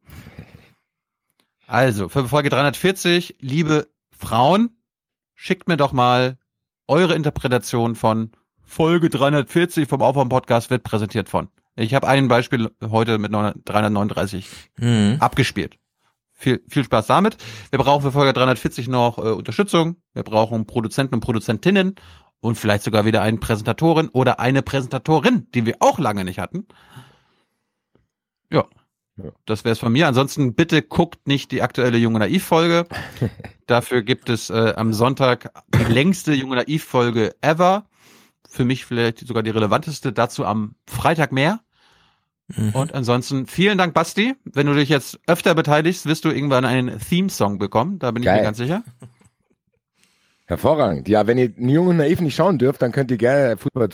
Also, 1.67 2.09
für 2.09 2.27
Folge 2.27 2.49
340, 2.49 3.37
liebe 3.39 3.87
Frauen, 4.11 4.77
schickt 5.33 5.67
mir 5.67 5.77
doch 5.77 5.93
mal 5.93 6.37
eure 6.87 7.15
Interpretation 7.15 7.95
von 7.95 8.31
Folge 8.63 9.09
340 9.09 9.87
vom 9.87 10.01
Aufwärm-Podcast 10.01 10.69
wird 10.69 10.83
präsentiert 10.83 11.29
von. 11.29 11.49
Ich 11.75 11.93
habe 11.93 12.07
ein 12.07 12.27
Beispiel 12.27 12.71
heute 12.81 13.17
mit 13.17 13.31
339 13.33 14.47
Mhm. 14.77 15.17
abgespielt. 15.19 15.77
Viel, 16.33 16.61
viel 16.67 16.83
Spaß 16.83 17.07
damit. 17.07 17.37
Wir 17.69 17.79
brauchen 17.79 18.01
für 18.01 18.11
Folge 18.11 18.33
340 18.33 18.87
noch 18.87 19.17
äh, 19.17 19.21
Unterstützung. 19.31 19.97
Wir 20.13 20.23
brauchen 20.23 20.65
Produzenten 20.67 21.15
und 21.15 21.21
Produzentinnen 21.21 21.95
und 22.41 22.55
vielleicht 22.55 22.83
sogar 22.83 23.05
wieder 23.05 23.21
einen 23.21 23.39
Präsentatorin 23.39 24.09
oder 24.09 24.39
eine 24.39 24.61
Präsentatorin, 24.61 25.47
die 25.53 25.65
wir 25.65 25.77
auch 25.79 25.97
lange 25.97 26.25
nicht 26.25 26.39
hatten. 26.39 26.67
Ja. 28.51 28.65
Das 29.45 29.63
wäre 29.63 29.73
es 29.73 29.79
von 29.79 29.93
mir. 29.93 30.07
Ansonsten 30.07 30.55
bitte 30.55 30.81
guckt 30.81 31.27
nicht 31.27 31.51
die 31.51 31.61
aktuelle 31.61 31.97
Junge 31.97 32.19
Naiv 32.19 32.43
Folge. 32.43 32.85
Dafür 33.65 34.01
gibt 34.01 34.29
es 34.29 34.49
äh, 34.49 34.73
am 34.75 34.93
Sonntag 34.93 35.51
die 35.73 35.91
längste 35.91 36.33
Junge 36.33 36.57
Naiv 36.57 36.83
Folge 36.83 37.33
ever. 37.41 37.85
Für 38.49 38.65
mich 38.65 38.85
vielleicht 38.85 39.19
sogar 39.19 39.43
die 39.43 39.51
relevanteste. 39.51 40.11
Dazu 40.11 40.45
am 40.45 40.75
Freitag 40.85 41.31
mehr. 41.31 41.61
Und 42.73 42.93
ansonsten 42.93 43.47
vielen 43.47 43.77
Dank, 43.77 43.93
Basti. 43.93 44.35
Wenn 44.43 44.67
du 44.67 44.73
dich 44.73 44.89
jetzt 44.89 45.19
öfter 45.25 45.55
beteiligst, 45.55 46.05
wirst 46.05 46.25
du 46.25 46.29
irgendwann 46.29 46.63
einen 46.63 46.99
Theme-Song 46.99 47.57
bekommen. 47.57 47.97
Da 47.97 48.11
bin 48.11 48.21
ich 48.21 48.27
Geil. 48.27 48.37
mir 48.37 48.43
ganz 48.43 48.57
sicher. 48.57 48.83
Hervorragend. 50.45 51.07
Ja, 51.07 51.25
wenn 51.25 51.39
ihr 51.39 51.51
Jung 51.57 51.87
und 51.87 51.97
Naiv 51.97 52.21
nicht 52.21 52.35
schauen 52.35 52.59
dürft, 52.59 52.81
dann 52.81 52.91
könnt 52.91 53.09
ihr 53.09 53.17
gerne 53.17 53.57
Fußball 53.57 53.89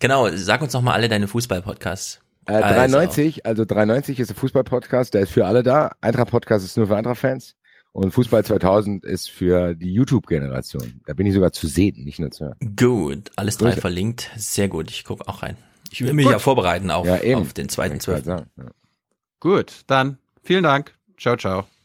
Genau, 0.00 0.28
sag 0.32 0.62
uns 0.62 0.72
noch 0.72 0.82
mal 0.82 0.94
alle 0.94 1.08
deine 1.08 1.28
Fußball-Podcasts. 1.28 2.20
Äh, 2.48 2.60
93, 2.60 3.46
also 3.46 3.64
93 3.64 4.18
ist 4.20 4.28
der 4.28 4.36
Fußball-Podcast, 4.36 5.14
der 5.14 5.22
ist 5.22 5.30
für 5.32 5.46
alle 5.46 5.62
da. 5.62 5.92
Eintracht-Podcast 6.00 6.64
ist 6.64 6.76
nur 6.76 6.86
für 6.88 6.96
Eintracht-Fans. 6.96 7.54
Und 7.92 8.12
Fußball 8.12 8.44
2000 8.44 9.04
ist 9.04 9.30
für 9.30 9.74
die 9.74 9.92
YouTube-Generation. 9.92 11.00
Da 11.06 11.14
bin 11.14 11.26
ich 11.26 11.34
sogar 11.34 11.52
zu 11.52 11.66
sehen, 11.66 12.04
nicht 12.04 12.18
nur 12.20 12.30
zu 12.30 12.44
hören. 12.46 12.56
Gut, 12.76 13.30
alles 13.36 13.56
drei 13.58 13.70
Grüße. 13.70 13.80
verlinkt. 13.80 14.30
Sehr 14.36 14.68
gut, 14.68 14.90
ich 14.90 15.04
gucke 15.04 15.26
auch 15.26 15.42
rein. 15.42 15.56
Ich 15.90 16.02
will 16.02 16.12
mich 16.12 16.26
Gut. 16.26 16.32
ja 16.32 16.38
vorbereiten 16.38 16.90
auf, 16.90 17.06
Ja, 17.06 17.36
auf 17.38 17.54
den 17.54 17.68
zweiten 17.68 17.98
Zwölften. 17.98 18.46
Gut, 19.40 19.82
dann 19.86 20.18
vielen 20.42 20.64
Dank. 20.64 20.94
Ciao, 21.16 21.36
ciao. 21.36 21.77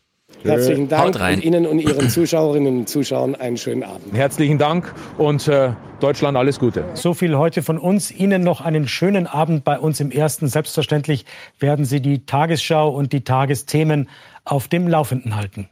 Herzlichen 0.43 0.89
Dank 0.89 1.03
Haut 1.03 1.19
rein. 1.19 1.35
und 1.35 1.43
Ihnen 1.43 1.65
und 1.65 1.79
Ihren 1.79 2.09
Zuschauerinnen 2.09 2.79
und 2.79 2.89
Zuschauern 2.89 3.35
einen 3.35 3.57
schönen 3.57 3.83
Abend. 3.83 4.13
Herzlichen 4.13 4.57
Dank 4.57 4.93
und 5.17 5.47
äh, 5.47 5.71
Deutschland 5.99 6.37
alles 6.37 6.59
Gute. 6.59 6.85
So 6.95 7.13
viel 7.13 7.37
heute 7.37 7.63
von 7.63 7.77
uns. 7.77 8.11
Ihnen 8.11 8.43
noch 8.43 8.61
einen 8.61 8.87
schönen 8.87 9.27
Abend 9.27 9.63
bei 9.63 9.79
uns 9.79 9.99
im 9.99 10.11
Ersten. 10.11 10.47
Selbstverständlich 10.47 11.25
werden 11.59 11.85
Sie 11.85 12.01
die 12.01 12.25
Tagesschau 12.25 12.89
und 12.89 13.13
die 13.13 13.23
Tagesthemen 13.23 14.09
auf 14.43 14.67
dem 14.67 14.87
Laufenden 14.87 15.35
halten. 15.35 15.69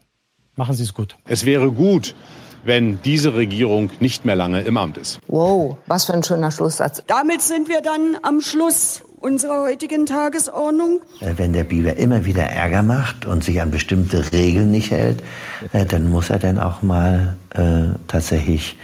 Machen 0.56 0.76
Sie 0.76 0.84
es 0.84 0.94
gut. 0.94 1.18
Es 1.28 1.46
wäre 1.46 1.72
gut, 1.72 2.16
wenn 2.64 3.02
diese 3.04 3.34
Regierung 3.34 3.90
nicht 4.00 4.26
mehr 4.26 4.36
lange 4.36 4.62
im 4.62 4.78
Amt 4.78 4.98
ist. 4.98 5.20
Wow, 5.28 5.78
was 5.88 6.06
für 6.06 6.14
ein 6.14 6.24
schöner 6.24 6.52
Schlusssatz. 6.52 7.04
Damit 7.08 7.42
sind 7.42 7.68
wir 7.68 7.82
dann 7.82 8.18
am 8.22 8.42
Schluss 8.42 9.04
unserer 9.22 9.62
heutigen 9.62 10.06
Tagesordnung. 10.06 11.02
Äh, 11.20 11.34
Wenn 11.38 11.54
der 11.54 11.64
Biber 11.64 11.96
immer 11.98 12.26
wieder 12.26 12.44
Ärger 12.44 12.84
macht 12.84 13.26
und 13.26 13.44
sich 13.44 13.62
an 13.62 13.72
bestimmte 13.72 14.32
Regeln 14.34 14.72
nicht 14.72 14.92
hält, 14.92 15.24
äh, 15.72 15.86
dann 15.86 16.10
muss 16.10 16.30
er 16.30 16.40
dann 16.40 16.60
auch 16.60 16.82
mal 16.82 17.38
äh, 17.52 17.96
tatsächlich 18.08 18.78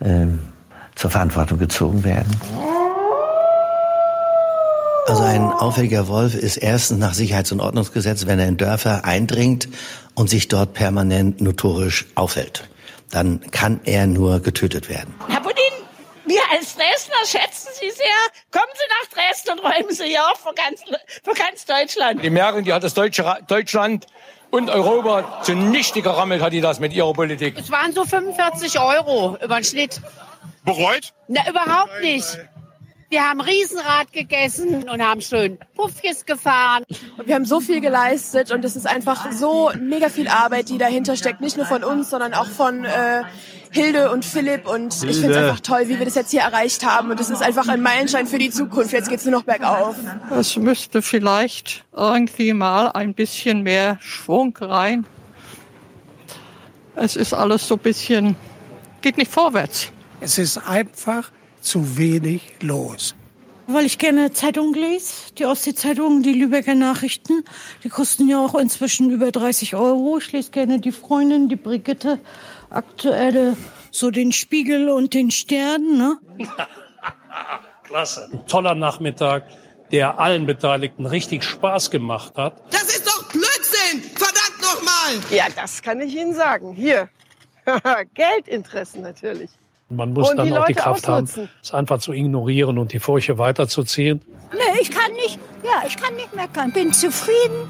ähm, 0.00 0.38
zur 0.94 1.10
Verantwortung 1.10 1.58
gezogen 1.58 2.04
werden. 2.04 2.30
Also 5.08 5.24
ein 5.24 5.42
auffälliger 5.42 6.06
Wolf 6.06 6.34
ist 6.36 6.58
erstens 6.58 6.98
nach 6.98 7.12
Sicherheits- 7.12 7.50
und 7.50 7.60
Ordnungsgesetz, 7.60 8.26
wenn 8.26 8.38
er 8.38 8.46
in 8.46 8.56
Dörfer 8.56 9.04
eindringt 9.04 9.68
und 10.14 10.30
sich 10.30 10.46
dort 10.46 10.74
permanent 10.74 11.40
notorisch 11.40 12.06
aufhält. 12.14 12.68
Dann 13.10 13.40
kann 13.50 13.80
er 13.84 14.06
nur 14.06 14.40
getötet 14.40 14.88
werden. 14.88 15.12
Herr 15.28 15.40
Budin, 15.40 15.56
wir 16.24 16.40
als 16.52 16.76
Dresdner 16.76 17.01
schätzen 17.26 17.68
Sie 17.80 17.90
sehr. 17.90 18.06
Kommen 18.50 18.72
Sie 18.74 18.84
nach 18.88 19.08
Dresden 19.24 19.50
und 19.52 19.58
räumen 19.60 19.94
Sie 19.94 20.04
hier 20.04 20.22
auf 20.30 20.38
für 20.38 20.54
ganz, 20.54 20.82
für 21.22 21.34
ganz 21.34 21.64
Deutschland. 21.64 22.22
Die 22.22 22.30
Merkel, 22.30 22.62
die 22.62 22.72
hat 22.72 22.82
das 22.82 22.94
deutsche 22.94 23.24
Ra- 23.24 23.40
Deutschland 23.46 24.06
und 24.50 24.68
Europa 24.70 25.42
zunichte 25.42 26.02
gerammelt, 26.02 26.42
hat 26.42 26.52
die 26.52 26.60
das 26.60 26.78
mit 26.80 26.92
ihrer 26.92 27.12
Politik. 27.12 27.56
Es 27.58 27.70
waren 27.70 27.92
so 27.92 28.04
45 28.04 28.78
Euro 28.78 29.36
über 29.42 29.56
den 29.56 29.64
Schnitt. 29.64 30.00
Bereut? 30.64 31.12
Na, 31.28 31.48
überhaupt 31.48 32.00
nicht. 32.02 32.38
Wir 33.12 33.28
haben 33.28 33.42
Riesenrad 33.42 34.10
gegessen 34.14 34.88
und 34.88 35.02
haben 35.02 35.20
schön 35.20 35.58
Puffjes 35.74 36.24
gefahren. 36.24 36.82
Wir 37.22 37.34
haben 37.34 37.44
so 37.44 37.60
viel 37.60 37.82
geleistet 37.82 38.50
und 38.50 38.64
es 38.64 38.74
ist 38.74 38.86
einfach 38.86 39.30
so 39.32 39.70
mega 39.78 40.08
viel 40.08 40.28
Arbeit, 40.28 40.70
die 40.70 40.78
dahinter 40.78 41.14
steckt. 41.14 41.42
Nicht 41.42 41.58
nur 41.58 41.66
von 41.66 41.84
uns, 41.84 42.08
sondern 42.08 42.32
auch 42.32 42.46
von 42.46 42.86
äh, 42.86 43.22
Hilde 43.70 44.10
und 44.10 44.24
Philipp. 44.24 44.66
Und 44.66 44.94
ich 44.94 45.00
finde 45.00 45.10
es 45.10 45.20
Hilde. 45.20 45.38
einfach 45.40 45.60
toll, 45.60 45.88
wie 45.88 45.98
wir 45.98 46.06
das 46.06 46.14
jetzt 46.14 46.30
hier 46.30 46.40
erreicht 46.40 46.86
haben. 46.86 47.10
Und 47.10 47.20
es 47.20 47.28
ist 47.28 47.42
einfach 47.42 47.68
ein 47.68 47.82
Meilenstein 47.82 48.26
für 48.26 48.38
die 48.38 48.48
Zukunft. 48.48 48.94
Jetzt 48.94 49.10
geht's 49.10 49.26
nur 49.26 49.32
noch 49.32 49.42
bergauf. 49.42 49.94
Es 50.30 50.56
müsste 50.56 51.02
vielleicht 51.02 51.84
irgendwie 51.94 52.54
mal 52.54 52.92
ein 52.92 53.12
bisschen 53.12 53.60
mehr 53.60 53.98
Schwung 54.00 54.56
rein. 54.58 55.04
Es 56.94 57.16
ist 57.16 57.34
alles 57.34 57.68
so 57.68 57.74
ein 57.74 57.80
bisschen, 57.80 58.36
geht 59.02 59.18
nicht 59.18 59.30
vorwärts. 59.30 59.92
Es 60.20 60.38
ist 60.38 60.56
einfach 60.56 61.30
zu 61.62 61.96
wenig 61.96 62.42
los. 62.60 63.14
Weil 63.68 63.86
ich 63.86 63.98
gerne 63.98 64.32
Zeitungen 64.32 64.74
lese, 64.74 65.32
die 65.38 65.46
Ostsee-Zeitung, 65.46 66.22
die 66.22 66.32
Lübecker 66.32 66.74
Nachrichten. 66.74 67.44
Die 67.84 67.88
kosten 67.88 68.28
ja 68.28 68.44
auch 68.44 68.54
inzwischen 68.54 69.10
über 69.10 69.30
30 69.30 69.76
Euro. 69.76 70.18
Ich 70.18 70.32
lese 70.32 70.50
gerne 70.50 70.80
die 70.80 70.92
Freundin, 70.92 71.48
die 71.48 71.56
Brigitte, 71.56 72.18
aktuelle, 72.70 73.56
so 73.90 74.10
den 74.10 74.32
Spiegel 74.32 74.90
und 74.90 75.14
den 75.14 75.30
Stern, 75.30 75.96
ne? 75.96 76.18
Klasse. 77.84 78.28
Ein 78.32 78.46
toller 78.46 78.74
Nachmittag, 78.74 79.44
der 79.92 80.18
allen 80.18 80.46
Beteiligten 80.46 81.06
richtig 81.06 81.44
Spaß 81.44 81.90
gemacht 81.90 82.36
hat. 82.36 82.60
Das 82.70 82.84
ist 82.84 83.06
doch 83.06 83.28
Blödsinn! 83.30 84.02
Verdammt 84.14 84.60
nochmal! 84.60 85.20
Ja, 85.30 85.44
das 85.54 85.82
kann 85.82 86.00
ich 86.00 86.14
Ihnen 86.14 86.34
sagen. 86.34 86.72
Hier. 86.74 87.08
Geldinteressen 88.14 89.02
natürlich. 89.02 89.50
Man 89.96 90.12
muss 90.12 90.30
Und 90.30 90.36
dann 90.38 90.46
die 90.46 90.52
auch 90.56 90.64
die 90.66 90.74
Kraft 90.74 91.06
haben, 91.06 91.24
ausnutzen. 91.24 91.48
es 91.62 91.72
einfach 91.74 91.98
zu 91.98 92.12
ignorieren 92.12 92.78
und 92.78 92.92
die 92.92 92.98
Furche 92.98 93.38
weiterzuziehen. 93.38 94.20
Nee, 94.52 94.80
ich 94.80 94.90
kann 94.90 95.12
nicht, 95.12 95.38
ja, 95.62 95.82
ich 95.86 95.96
kann 95.96 96.14
nicht 96.16 96.34
meckern. 96.34 96.72
Bin 96.72 96.92
zufrieden. 96.92 97.68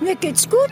Mir 0.00 0.16
geht's 0.16 0.48
gut. 0.48 0.70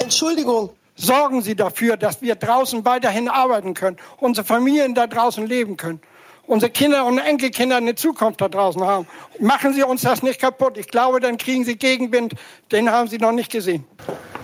Entschuldigung. 0.00 0.70
Sorgen 0.96 1.42
Sie 1.42 1.56
dafür, 1.56 1.96
dass 1.96 2.22
wir 2.22 2.36
draußen 2.36 2.84
weiterhin 2.84 3.28
arbeiten 3.28 3.74
können, 3.74 3.96
unsere 4.18 4.46
Familien 4.46 4.94
da 4.94 5.08
draußen 5.08 5.44
leben 5.44 5.76
können, 5.76 6.00
unsere 6.46 6.70
Kinder 6.70 7.04
und 7.06 7.18
Enkelkinder 7.18 7.78
eine 7.78 7.96
Zukunft 7.96 8.40
da 8.40 8.48
draußen 8.48 8.80
haben. 8.82 9.06
Machen 9.40 9.74
Sie 9.74 9.82
uns 9.82 10.02
das 10.02 10.22
nicht 10.22 10.40
kaputt. 10.40 10.78
Ich 10.78 10.86
glaube, 10.88 11.18
dann 11.18 11.36
kriegen 11.36 11.64
Sie 11.64 11.76
Gegenwind. 11.76 12.34
Den 12.70 12.90
haben 12.90 13.08
Sie 13.08 13.18
noch 13.18 13.32
nicht 13.32 13.50
gesehen. 13.50 13.84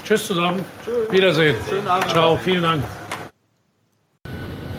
Tschüss 0.05 0.27
zusammen. 0.27 0.65
Wiedersehen. 1.11 1.55
Ciao, 2.09 2.37
vielen 2.37 2.62
Dank. 2.62 2.83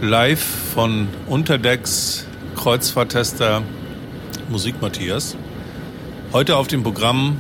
Live 0.02 0.44
von 0.74 1.08
Unterdecks 1.28 2.26
Kreuzfahrttester 2.56 3.62
Musik 4.50 4.82
Matthias. 4.82 5.38
Heute 6.34 6.58
auf 6.58 6.66
dem 6.66 6.82
Programm 6.82 7.40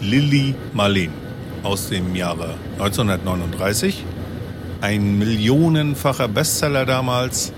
Lilly 0.00 0.54
Marleen 0.74 1.10
aus 1.64 1.88
dem 1.88 2.14
Jahre 2.14 2.54
1939. 2.78 4.04
Ein 4.80 5.18
millionenfacher 5.18 6.28
Bestseller 6.28 6.86
damals, 6.86 7.52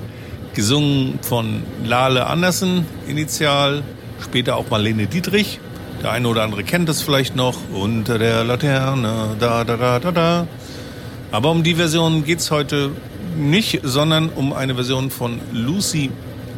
gesungen 0.54 1.18
von 1.20 1.62
Lale 1.84 2.26
Andersen 2.26 2.86
initial, 3.06 3.82
später 4.22 4.56
auch 4.56 4.70
Marlene 4.70 5.06
Dietrich. 5.06 5.60
Der 6.02 6.12
eine 6.12 6.28
oder 6.28 6.44
andere 6.44 6.64
kennt 6.64 6.88
es 6.88 7.02
vielleicht 7.02 7.36
noch. 7.36 7.58
Unter 7.74 8.18
der 8.18 8.42
Laterne, 8.42 9.36
da, 9.38 9.64
da, 9.64 9.76
da, 9.76 9.98
da, 9.98 10.12
da. 10.12 10.46
Aber 11.30 11.50
um 11.50 11.62
die 11.62 11.74
Version 11.74 12.24
geht's 12.24 12.50
heute 12.50 12.92
nicht, 13.36 13.80
sondern 13.82 14.28
um 14.28 14.52
eine 14.52 14.74
Version 14.74 15.10
von 15.10 15.40
Lucy 15.52 16.10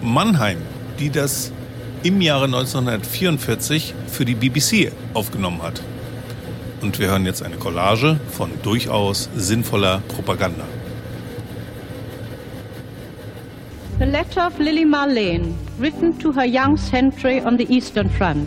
Mannheim, 0.02 0.58
die 0.98 1.10
das 1.10 1.52
im 2.02 2.20
Jahre 2.20 2.44
1944 2.44 3.94
für 4.06 4.24
die 4.24 4.34
BBC 4.34 4.92
aufgenommen 5.14 5.62
hat. 5.62 5.82
Und 6.82 6.98
wir 6.98 7.08
hören 7.08 7.24
jetzt 7.24 7.42
eine 7.42 7.56
Collage 7.56 8.20
von 8.30 8.50
durchaus 8.62 9.28
sinnvoller 9.34 10.02
Propaganda. 10.08 10.64
The 13.98 14.04
letter 14.04 14.46
of 14.46 14.58
Lily 14.58 14.84
Marlene, 14.84 15.54
written 15.78 16.18
to 16.18 16.32
her 16.32 16.44
young 16.44 16.76
sentry 16.76 17.40
on 17.40 17.56
the 17.56 17.64
Eastern 17.74 18.10
Front. 18.10 18.46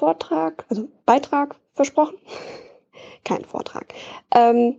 Vortrag, 0.00 0.64
also 0.70 0.88
Beitrag 1.04 1.56
versprochen. 1.74 2.16
Kein 3.24 3.44
Vortrag. 3.44 3.92
Ähm, 4.34 4.76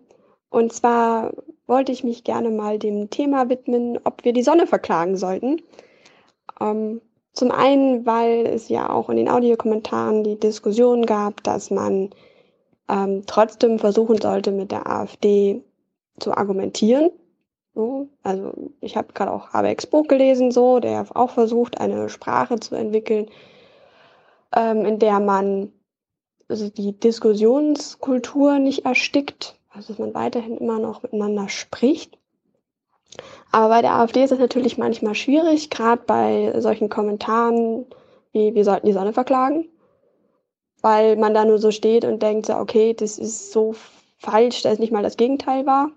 und 0.49 0.73
zwar 0.73 1.31
wollte 1.67 1.91
ich 1.91 2.03
mich 2.03 2.23
gerne 2.23 2.49
mal 2.49 2.79
dem 2.79 3.11
Thema 3.11 3.47
widmen, 3.47 3.99
ob 4.03 4.25
wir 4.25 4.33
die 4.33 4.41
Sonne 4.41 4.65
verklagen 4.65 5.15
sollten. 5.17 5.61
Ähm, 6.59 7.01
zum 7.33 7.51
einen, 7.51 8.03
weil 8.07 8.47
es 8.47 8.67
ja 8.67 8.89
auch 8.89 9.11
in 9.11 9.17
den 9.17 9.29
Audiokommentaren 9.29 10.23
die 10.23 10.39
Diskussion 10.39 11.05
gab, 11.05 11.43
dass 11.43 11.69
man 11.69 12.09
ähm, 12.89 13.21
trotzdem 13.27 13.77
versuchen 13.77 14.19
sollte, 14.19 14.51
mit 14.51 14.71
der 14.71 14.89
AfD 14.89 15.61
zu 16.19 16.35
argumentieren. 16.35 17.11
So, 17.75 18.09
also 18.23 18.53
ich 18.81 18.97
habe 18.97 19.13
gerade 19.13 19.31
auch 19.31 19.49
Habecks 19.49 19.85
Buch 19.85 20.07
gelesen, 20.07 20.49
so, 20.49 20.79
der 20.79 21.05
auch 21.13 21.29
versucht, 21.29 21.79
eine 21.79 22.09
Sprache 22.09 22.59
zu 22.59 22.73
entwickeln, 22.73 23.29
ähm, 24.55 24.85
in 24.85 24.99
der 24.99 25.19
man 25.19 25.71
also 26.47 26.69
die 26.69 26.99
Diskussionskultur 26.99 28.59
nicht 28.59 28.85
erstickt, 28.85 29.57
also 29.69 29.93
dass 29.93 29.99
man 29.99 30.13
weiterhin 30.13 30.57
immer 30.57 30.79
noch 30.79 31.03
miteinander 31.03 31.47
spricht. 31.47 32.17
Aber 33.51 33.69
bei 33.69 33.81
der 33.81 33.95
AfD 33.95 34.23
ist 34.23 34.31
es 34.31 34.39
natürlich 34.39 34.77
manchmal 34.77 35.15
schwierig, 35.15 35.69
gerade 35.69 36.03
bei 36.05 36.53
solchen 36.59 36.89
Kommentaren 36.89 37.85
wie 38.31 38.53
wir 38.53 38.63
sollten 38.63 38.87
die 38.87 38.93
Sonne 38.93 39.13
verklagen, 39.13 39.67
weil 40.81 41.15
man 41.15 41.33
da 41.33 41.45
nur 41.45 41.59
so 41.59 41.71
steht 41.71 42.05
und 42.05 42.21
denkt, 42.21 42.47
so, 42.47 42.55
okay, 42.55 42.93
das 42.93 43.17
ist 43.17 43.51
so 43.51 43.75
falsch, 44.17 44.61
dass 44.63 44.79
nicht 44.79 44.91
mal 44.91 45.03
das 45.03 45.17
Gegenteil 45.17 45.65
war. 45.65 45.91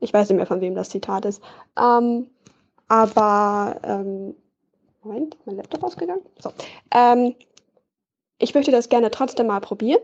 Ich 0.00 0.12
weiß 0.12 0.28
nicht 0.28 0.36
mehr, 0.36 0.46
von 0.46 0.60
wem 0.60 0.74
das 0.74 0.90
Zitat 0.90 1.24
ist. 1.24 1.42
Ähm, 1.78 2.28
aber, 2.88 3.80
ähm, 3.82 4.34
Moment, 5.04 5.36
mein 5.44 5.56
Laptop 5.56 5.82
ausgegangen. 5.82 6.22
So. 6.40 6.52
Ähm, 6.90 7.34
ich 8.38 8.54
möchte 8.54 8.70
das 8.70 8.88
gerne 8.88 9.10
trotzdem 9.10 9.46
mal 9.46 9.60
probieren. 9.60 10.02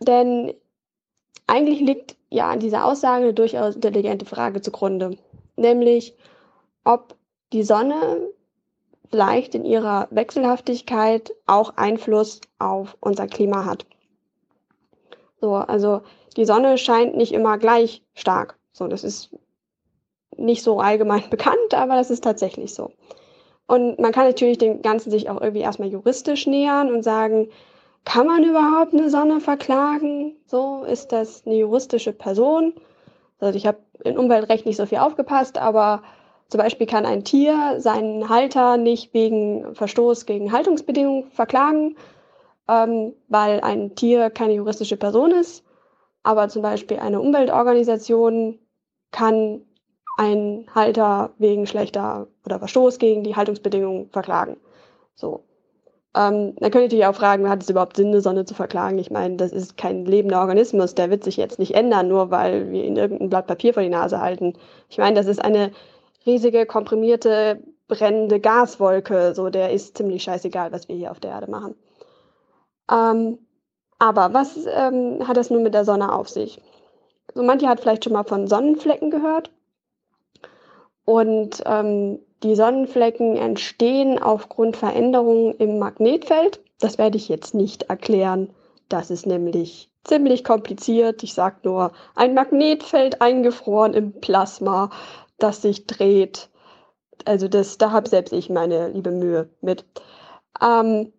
Denn 0.00 0.54
eigentlich 1.46 1.80
liegt 1.80 2.16
ja 2.30 2.50
an 2.50 2.60
dieser 2.60 2.84
Aussage 2.84 3.24
eine 3.24 3.34
durchaus 3.34 3.74
intelligente 3.74 4.24
Frage 4.24 4.60
zugrunde. 4.60 5.18
Nämlich, 5.56 6.16
ob 6.84 7.16
die 7.52 7.64
Sonne 7.64 8.30
vielleicht 9.10 9.54
in 9.54 9.64
ihrer 9.64 10.06
Wechselhaftigkeit 10.10 11.34
auch 11.46 11.76
Einfluss 11.76 12.40
auf 12.58 12.96
unser 13.00 13.26
Klima 13.26 13.64
hat. 13.64 13.84
So, 15.40 15.54
also 15.54 16.02
die 16.36 16.44
Sonne 16.44 16.78
scheint 16.78 17.16
nicht 17.16 17.32
immer 17.32 17.58
gleich 17.58 18.04
stark. 18.14 18.58
So, 18.72 18.86
das 18.86 19.02
ist 19.02 19.30
nicht 20.40 20.62
so 20.62 20.80
allgemein 20.80 21.24
bekannt, 21.30 21.74
aber 21.74 21.96
das 21.96 22.10
ist 22.10 22.24
tatsächlich 22.24 22.74
so. 22.74 22.92
Und 23.66 24.00
man 24.00 24.12
kann 24.12 24.26
natürlich 24.26 24.58
dem 24.58 24.82
Ganzen 24.82 25.10
sich 25.10 25.30
auch 25.30 25.40
irgendwie 25.40 25.60
erstmal 25.60 25.88
juristisch 25.88 26.46
nähern 26.46 26.92
und 26.92 27.04
sagen, 27.04 27.50
kann 28.04 28.26
man 28.26 28.42
überhaupt 28.42 28.94
eine 28.94 29.10
Sonne 29.10 29.40
verklagen? 29.40 30.36
So, 30.46 30.82
ist 30.84 31.12
das 31.12 31.46
eine 31.46 31.56
juristische 31.56 32.12
Person? 32.12 32.74
Also 33.38 33.56
ich 33.56 33.66
habe 33.66 33.78
in 34.04 34.18
Umweltrecht 34.18 34.66
nicht 34.66 34.76
so 34.76 34.86
viel 34.86 34.98
aufgepasst, 34.98 35.58
aber 35.58 36.02
zum 36.48 36.58
Beispiel 36.58 36.86
kann 36.86 37.06
ein 37.06 37.22
Tier 37.22 37.76
seinen 37.78 38.28
Halter 38.28 38.76
nicht 38.76 39.14
wegen 39.14 39.74
Verstoß 39.74 40.26
gegen 40.26 40.50
Haltungsbedingungen 40.50 41.30
verklagen, 41.30 41.96
ähm, 42.68 43.14
weil 43.28 43.60
ein 43.60 43.94
Tier 43.94 44.30
keine 44.30 44.54
juristische 44.54 44.96
Person 44.96 45.30
ist. 45.30 45.64
Aber 46.22 46.48
zum 46.48 46.62
Beispiel 46.62 46.98
eine 46.98 47.20
Umweltorganisation 47.20 48.58
kann 49.12 49.62
einen 50.20 50.66
Halter 50.74 51.30
wegen 51.38 51.66
schlechter 51.66 52.26
oder 52.44 52.58
Verstoß 52.58 52.98
gegen 52.98 53.24
die 53.24 53.36
Haltungsbedingungen 53.36 54.10
verklagen. 54.10 54.58
So. 55.14 55.44
Ähm, 56.14 56.56
dann 56.56 56.70
könnt 56.70 56.74
ihr 56.74 56.82
natürlich 56.82 57.06
auch 57.06 57.14
fragen, 57.14 57.48
hat 57.48 57.62
es 57.62 57.70
überhaupt 57.70 57.96
Sinn, 57.96 58.08
eine 58.08 58.20
Sonne 58.20 58.44
zu 58.44 58.54
verklagen? 58.54 58.98
Ich 58.98 59.10
meine, 59.10 59.36
das 59.36 59.52
ist 59.52 59.78
kein 59.78 60.04
lebender 60.04 60.40
Organismus, 60.40 60.94
der 60.94 61.08
wird 61.08 61.24
sich 61.24 61.38
jetzt 61.38 61.58
nicht 61.58 61.74
ändern, 61.74 62.08
nur 62.08 62.30
weil 62.30 62.70
wir 62.70 62.84
ihn 62.84 62.96
irgendein 62.96 63.30
Blatt 63.30 63.46
Papier 63.46 63.72
vor 63.72 63.82
die 63.82 63.88
Nase 63.88 64.20
halten. 64.20 64.54
Ich 64.90 64.98
meine, 64.98 65.16
das 65.16 65.26
ist 65.26 65.42
eine 65.42 65.70
riesige, 66.26 66.66
komprimierte, 66.66 67.62
brennende 67.88 68.40
Gaswolke. 68.40 69.34
So, 69.34 69.48
der 69.48 69.72
ist 69.72 69.96
ziemlich 69.96 70.22
scheißegal, 70.24 70.70
was 70.72 70.88
wir 70.88 70.96
hier 70.96 71.12
auf 71.12 71.20
der 71.20 71.30
Erde 71.30 71.50
machen. 71.50 71.76
Ähm, 72.90 73.38
aber 73.98 74.34
was 74.34 74.66
ähm, 74.66 75.26
hat 75.26 75.36
das 75.38 75.48
nun 75.50 75.62
mit 75.62 75.72
der 75.72 75.84
Sonne 75.86 76.12
auf 76.12 76.28
sich? 76.28 76.60
So, 77.34 77.42
manche 77.42 77.68
hat 77.68 77.80
vielleicht 77.80 78.04
schon 78.04 78.12
mal 78.12 78.24
von 78.24 78.48
Sonnenflecken 78.48 79.10
gehört. 79.10 79.50
Und 81.10 81.64
ähm, 81.66 82.20
die 82.44 82.54
Sonnenflecken 82.54 83.34
entstehen 83.34 84.22
aufgrund 84.22 84.76
Veränderungen 84.76 85.54
im 85.54 85.80
Magnetfeld. 85.80 86.60
Das 86.78 86.98
werde 86.98 87.16
ich 87.16 87.28
jetzt 87.28 87.52
nicht 87.52 87.82
erklären. 87.90 88.50
Das 88.88 89.10
ist 89.10 89.26
nämlich 89.26 89.90
ziemlich 90.04 90.44
kompliziert. 90.44 91.24
Ich 91.24 91.34
sage 91.34 91.56
nur, 91.64 91.90
ein 92.14 92.34
Magnetfeld 92.34 93.20
eingefroren 93.20 93.92
im 93.92 94.20
Plasma, 94.20 94.90
das 95.36 95.62
sich 95.62 95.88
dreht. 95.88 96.48
Also 97.24 97.48
das, 97.48 97.76
da 97.76 97.90
habe 97.90 98.08
selbst 98.08 98.32
ich 98.32 98.48
meine 98.48 98.90
liebe 98.90 99.10
Mühe 99.10 99.50
mit. 99.62 99.84
Ähm, 100.62 101.12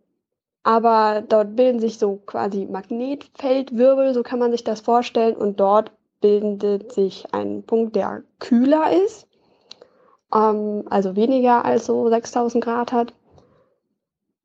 aber 0.63 1.21
dort 1.27 1.57
bilden 1.57 1.81
sich 1.81 1.99
so 1.99 2.15
quasi 2.25 2.65
Magnetfeldwirbel, 2.65 4.13
so 4.13 4.23
kann 4.23 4.39
man 4.39 4.53
sich 4.53 4.63
das 4.63 4.79
vorstellen. 4.79 5.35
Und 5.35 5.59
dort 5.59 5.91
bildet 6.21 6.93
sich 6.93 7.25
ein 7.33 7.63
Punkt, 7.63 7.97
der 7.97 8.23
kühler 8.39 8.89
ist 9.05 9.27
ähm, 10.33 10.83
also 10.89 11.15
weniger 11.15 11.65
als 11.65 11.85
so 11.85 12.09
6000 12.09 12.63
Grad 12.63 12.91
hat. 12.91 13.13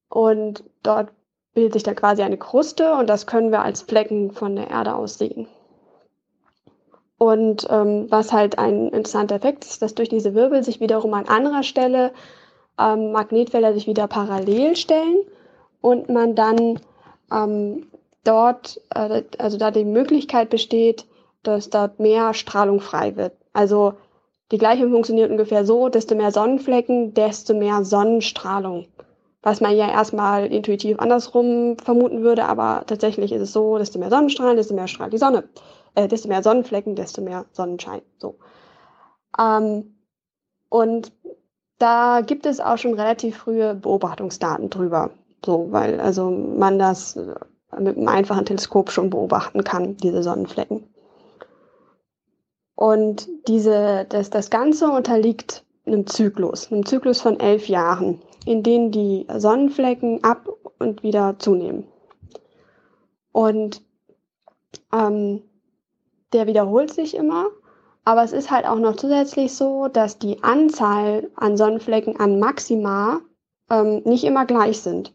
Und 0.08 0.64
dort 0.82 1.10
bildet 1.54 1.74
sich 1.74 1.82
dann 1.82 1.96
quasi 1.96 2.22
eine 2.22 2.36
Kruste 2.36 2.94
und 2.94 3.08
das 3.08 3.26
können 3.26 3.50
wir 3.50 3.62
als 3.62 3.82
Flecken 3.82 4.30
von 4.30 4.56
der 4.56 4.70
Erde 4.70 4.94
aus 4.94 5.18
sehen. 5.18 5.48
Und 7.18 7.66
ähm, 7.70 8.06
was 8.10 8.32
halt 8.32 8.58
ein 8.58 8.88
interessanter 8.88 9.36
Effekt 9.36 9.64
ist, 9.64 9.80
dass 9.80 9.94
durch 9.94 10.10
diese 10.10 10.34
Wirbel 10.34 10.62
sich 10.62 10.80
wiederum 10.80 11.14
an 11.14 11.28
anderer 11.28 11.62
Stelle 11.62 12.12
ähm, 12.78 13.12
Magnetfelder 13.12 13.72
sich 13.72 13.86
wieder 13.86 14.06
parallel 14.06 14.76
stellen 14.76 15.22
und 15.80 16.10
man 16.10 16.34
dann 16.34 16.78
ähm, 17.32 17.86
dort, 18.22 18.80
äh, 18.94 19.22
also 19.38 19.56
da 19.56 19.70
die 19.70 19.84
Möglichkeit 19.84 20.50
besteht, 20.50 21.06
dass 21.42 21.70
dort 21.70 22.00
mehr 22.00 22.34
Strahlung 22.34 22.80
frei 22.80 23.16
wird. 23.16 23.32
Also 23.54 23.94
die 24.52 24.58
Gleichung 24.58 24.90
funktioniert 24.90 25.30
ungefähr 25.30 25.64
so, 25.64 25.88
desto 25.88 26.14
mehr 26.14 26.30
Sonnenflecken, 26.30 27.14
desto 27.14 27.54
mehr 27.54 27.84
Sonnenstrahlung 27.84 28.86
was 29.46 29.60
man 29.60 29.76
ja 29.76 29.88
erstmal 29.88 30.46
intuitiv 30.46 30.98
andersrum 30.98 31.76
vermuten 31.78 32.24
würde, 32.24 32.46
aber 32.46 32.82
tatsächlich 32.88 33.30
ist 33.30 33.42
es 33.42 33.52
so, 33.52 33.78
desto 33.78 33.96
mehr 34.00 34.10
Sonnenstrahlen, 34.10 34.56
desto 34.56 34.74
mehr 34.74 34.88
strahlt 34.88 35.12
die 35.12 35.18
Sonne, 35.18 35.44
äh, 35.94 36.08
desto 36.08 36.26
mehr 36.26 36.42
Sonnenflecken, 36.42 36.96
desto 36.96 37.22
mehr 37.22 37.44
Sonnenschein. 37.52 38.02
So. 38.18 38.40
Ähm, 39.38 39.94
und 40.68 41.12
da 41.78 42.22
gibt 42.22 42.44
es 42.44 42.58
auch 42.58 42.76
schon 42.76 42.94
relativ 42.94 43.36
frühe 43.36 43.76
Beobachtungsdaten 43.76 44.68
drüber. 44.68 45.10
So, 45.44 45.68
weil 45.70 46.00
also 46.00 46.28
man 46.28 46.80
das 46.80 47.14
äh, 47.14 47.36
mit 47.78 47.96
einem 47.96 48.08
einfachen 48.08 48.46
Teleskop 48.46 48.90
schon 48.90 49.10
beobachten 49.10 49.62
kann, 49.62 49.96
diese 49.98 50.24
Sonnenflecken. 50.24 50.88
Und 52.76 53.28
diese, 53.48 54.06
das, 54.08 54.30
das 54.30 54.50
Ganze 54.50 54.88
unterliegt 54.88 55.64
einem 55.86 56.06
Zyklus, 56.06 56.70
einem 56.70 56.84
Zyklus 56.84 57.20
von 57.20 57.40
elf 57.40 57.68
Jahren, 57.68 58.20
in 58.44 58.62
denen 58.62 58.92
die 58.92 59.26
Sonnenflecken 59.34 60.22
ab 60.22 60.48
und 60.78 61.02
wieder 61.02 61.38
zunehmen. 61.38 61.86
Und 63.32 63.82
ähm, 64.92 65.42
der 66.32 66.46
wiederholt 66.46 66.92
sich 66.92 67.16
immer, 67.16 67.46
aber 68.04 68.22
es 68.22 68.32
ist 68.32 68.50
halt 68.50 68.66
auch 68.66 68.78
noch 68.78 68.96
zusätzlich 68.96 69.54
so, 69.54 69.88
dass 69.88 70.18
die 70.18 70.42
Anzahl 70.42 71.30
an 71.34 71.56
Sonnenflecken 71.56 72.20
an 72.20 72.38
Maxima 72.38 73.20
ähm, 73.70 74.02
nicht 74.04 74.24
immer 74.24 74.44
gleich 74.44 74.80
sind. 74.80 75.14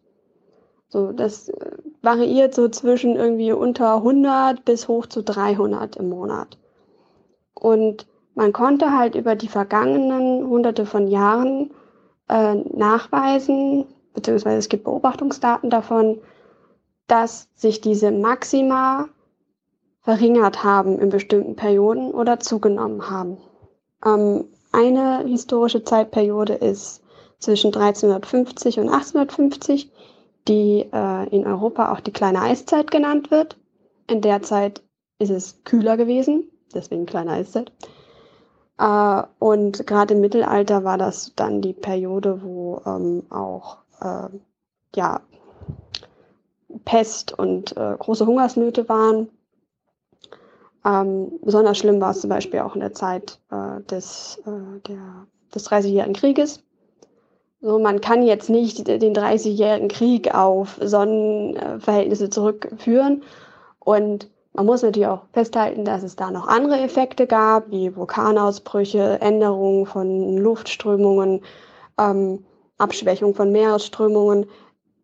So, 0.90 1.11
das 1.11 1.49
äh, 1.49 1.72
variiert 2.01 2.53
so 2.53 2.67
zwischen 2.69 3.15
irgendwie 3.15 3.53
unter 3.53 3.98
100 3.98 4.65
bis 4.65 4.88
hoch 4.88 5.06
zu 5.06 5.23
300 5.23 5.95
im 5.95 6.09
Monat. 6.09 6.57
Und 7.61 8.07
man 8.33 8.53
konnte 8.53 8.98
halt 8.98 9.14
über 9.14 9.35
die 9.35 9.48
vergangenen 9.48 10.48
hunderte 10.48 10.88
von 10.88 11.07
Jahren 11.07 11.72
äh, 12.27 12.56
nachweisen, 12.56 13.85
beziehungsweise 14.15 14.57
es 14.57 14.67
gibt 14.67 14.85
Beobachtungsdaten 14.85 15.69
davon, 15.69 16.19
dass 17.06 17.49
sich 17.53 17.80
diese 17.80 18.11
Maxima 18.11 19.09
verringert 20.01 20.64
haben 20.64 20.98
in 20.98 21.09
bestimmten 21.09 21.56
Perioden 21.56 22.09
oder 22.11 22.40
zugenommen 22.40 23.11
haben. 23.11 23.38
Ähm, 24.03 24.45
eine 24.72 25.23
historische 25.27 25.83
Zeitperiode 25.83 26.53
ist 26.53 27.03
zwischen 27.38 27.67
1350 27.67 28.80
und 28.80 28.90
1850, 28.90 29.91
die 30.48 30.90
äh, 30.91 31.30
in 31.30 31.45
Europa 31.45 31.91
auch 31.91 31.99
die 31.99 32.14
kleine 32.14 32.41
Eiszeit 32.41 32.90
genannt 32.90 33.30
wird. 33.30 33.59
In 34.07 34.22
der 34.22 34.41
Zeit 34.41 34.81
ist 35.19 35.30
es 35.30 35.64
kühler 35.64 35.95
gewesen, 35.95 36.50
deswegen 36.75 37.06
kleine 37.06 37.32
Eiszeit. 37.32 37.72
Äh, 38.77 39.24
und 39.40 39.85
gerade 39.85 40.14
im 40.14 40.22
Mittelalter 40.22 40.83
war 40.83 40.98
das 40.98 41.33
dann 41.35 41.61
die 41.61 41.74
Periode, 41.74 42.41
wo 42.43 42.82
ähm, 42.85 43.24
auch 43.30 43.77
äh, 44.01 44.30
ja, 44.95 45.22
Pest 46.85 47.38
und 47.38 47.75
äh, 47.77 47.95
große 47.98 48.25
Hungersnöte 48.25 48.88
waren. 48.90 49.30
Ähm, 50.83 51.40
besonders 51.43 51.77
schlimm 51.77 52.01
war 52.01 52.11
es 52.11 52.22
zum 52.22 52.30
Beispiel 52.30 52.61
auch 52.61 52.74
in 52.74 52.82
der 52.82 52.93
Zeit 52.93 53.40
äh, 53.51 53.82
des, 53.83 54.41
äh, 54.45 54.80
der, 54.88 55.27
des 55.53 55.64
Dreißigjährigen 55.66 56.16
Krieges. 56.16 56.64
So, 57.61 57.77
man 57.77 58.01
kann 58.01 58.24
jetzt 58.24 58.50
nicht 58.50 58.88
den 58.88 59.14
Dreißigjährigen 59.14 59.88
Krieg 59.88 60.33
auf 60.33 60.80
Sonnenverhältnisse 60.82 62.32
zurückführen. 62.32 63.24
Und 63.77 64.32
man 64.53 64.65
muss 64.65 64.81
natürlich 64.81 65.07
auch 65.07 65.23
festhalten, 65.31 65.85
dass 65.85 66.03
es 66.03 66.15
da 66.15 66.30
noch 66.30 66.47
andere 66.47 66.80
Effekte 66.80 67.25
gab, 67.25 67.69
wie 67.71 67.95
Vulkanausbrüche, 67.95 69.21
Änderungen 69.21 69.85
von 69.85 70.38
Luftströmungen, 70.38 71.41
ähm, 71.97 72.45
Abschwächung 72.77 73.33
von 73.33 73.51
Meeresströmungen. 73.51 74.47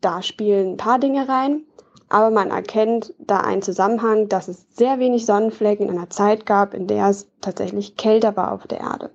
Da 0.01 0.21
spielen 0.21 0.73
ein 0.73 0.77
paar 0.77 0.99
Dinge 0.99 1.29
rein. 1.29 1.63
Aber 2.09 2.29
man 2.29 2.51
erkennt 2.51 3.13
da 3.19 3.41
einen 3.41 3.61
Zusammenhang, 3.61 4.29
dass 4.29 4.47
es 4.47 4.65
sehr 4.75 4.97
wenig 4.99 5.25
Sonnenflecken 5.25 5.89
in 5.89 5.97
einer 5.97 6.09
Zeit 6.09 6.45
gab, 6.45 6.73
in 6.73 6.87
der 6.87 7.09
es 7.09 7.29
tatsächlich 7.41 7.97
kälter 7.97 8.35
war 8.37 8.53
auf 8.53 8.65
der 8.67 8.79
Erde. 8.79 9.11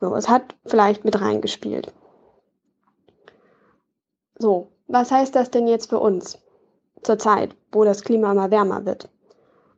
So, 0.00 0.14
es 0.16 0.28
hat 0.28 0.56
vielleicht 0.64 1.04
mit 1.04 1.20
reingespielt. 1.20 1.92
So, 4.38 4.72
was 4.88 5.10
heißt 5.10 5.34
das 5.34 5.50
denn 5.50 5.68
jetzt 5.68 5.88
für 5.88 6.00
uns 6.00 6.38
zur 7.02 7.18
Zeit, 7.18 7.54
wo 7.70 7.84
das 7.84 8.02
Klima 8.02 8.32
immer 8.32 8.50
wärmer 8.50 8.84
wird? 8.84 9.08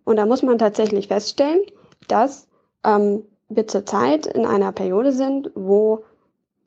Und 0.09 0.17
da 0.17 0.25
muss 0.25 0.43
man 0.43 0.57
tatsächlich 0.57 1.09
feststellen, 1.09 1.61
dass 2.09 2.49
ähm, 2.83 3.25
wir 3.51 3.67
zurzeit 3.67 4.25
in 4.25 4.47
einer 4.47 4.73
Periode 4.73 5.13
sind, 5.13 5.51
wo 5.55 6.03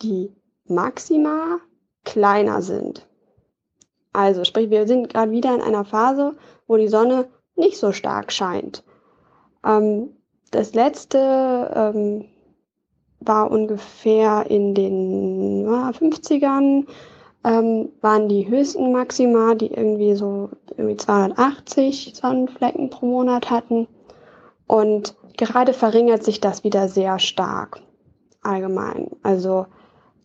die 0.04 0.32
Maxima 0.68 1.58
kleiner 2.04 2.62
sind. 2.62 3.08
Also 4.14 4.44
sprich, 4.44 4.70
wir 4.70 4.86
sind 4.86 5.10
gerade 5.10 5.32
wieder 5.32 5.56
in 5.56 5.62
einer 5.62 5.86
Phase, 5.86 6.36
wo 6.68 6.78
die 6.78 6.88
Sonne 6.88 7.30
nicht 7.56 7.80
so 7.80 7.92
stark 7.94 8.32
scheint. 8.32 8.84
Ähm, 9.66 10.16
das 10.52 10.76
letzte 10.76 11.72
ähm, 11.74 12.26
war 13.22 13.50
ungefähr 13.50 14.46
in 14.52 14.76
den 14.76 15.66
ja, 15.66 15.90
50ern, 15.90 16.86
ähm, 17.44 17.90
waren 18.02 18.30
die 18.30 18.48
höchsten 18.48 18.92
Maxima, 18.92 19.56
die 19.56 19.68
irgendwie 19.68 20.16
so 20.16 20.50
irgendwie 20.78 20.98
280 20.98 22.14
Sonnenflecken 22.16 22.90
pro 22.90 23.06
Monat 23.06 23.50
hatten. 23.50 23.88
Und 24.68 25.16
gerade 25.38 25.74
verringert 25.74 26.24
sich 26.24 26.40
das 26.40 26.64
wieder 26.64 26.88
sehr 26.88 27.20
stark 27.20 27.82
allgemein. 28.42 29.10
Also 29.24 29.66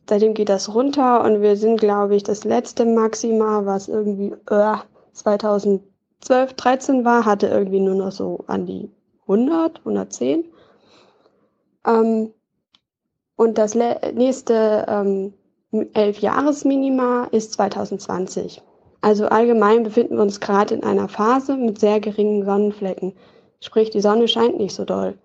seitdem 0.08 0.34
geht 0.34 0.48
das 0.48 0.74
runter 0.74 1.24
und 1.24 1.42
wir 1.42 1.56
sind, 1.56 1.80
glaube 1.80 2.16
ich, 2.16 2.22
das 2.22 2.44
letzte 2.44 2.84
Maxima, 2.84 3.64
was 3.64 3.88
irgendwie 3.88 4.34
äh, 4.50 4.76
2012, 5.12 5.82
13 6.56 7.04
war, 7.04 7.24
hatte 7.24 7.48
irgendwie 7.48 7.80
nur 7.80 7.94
noch 7.94 8.12
so 8.12 8.44
an 8.46 8.66
die 8.66 8.90
100, 9.22 9.78
110. 9.80 10.44
Ähm, 11.86 12.32
und 13.36 13.58
das 13.58 13.74
nächste 13.74 14.86
ähm, 14.88 15.34
elf 15.72 16.18
Jahresminima 16.18 17.28
ist 17.32 17.52
2020. 17.54 18.62
Also 19.00 19.26
allgemein 19.26 19.82
befinden 19.82 20.16
wir 20.16 20.22
uns 20.22 20.40
gerade 20.40 20.74
in 20.74 20.82
einer 20.82 21.08
Phase 21.08 21.56
mit 21.56 21.78
sehr 21.78 22.00
geringen 22.00 22.44
Sonnenflecken. 22.44 23.14
Sprich, 23.60 23.90
die 23.90 24.00
Sonne 24.00 24.28
scheint 24.28 24.58
nicht 24.58 24.74
so 24.74 24.84
doll. 24.84 25.18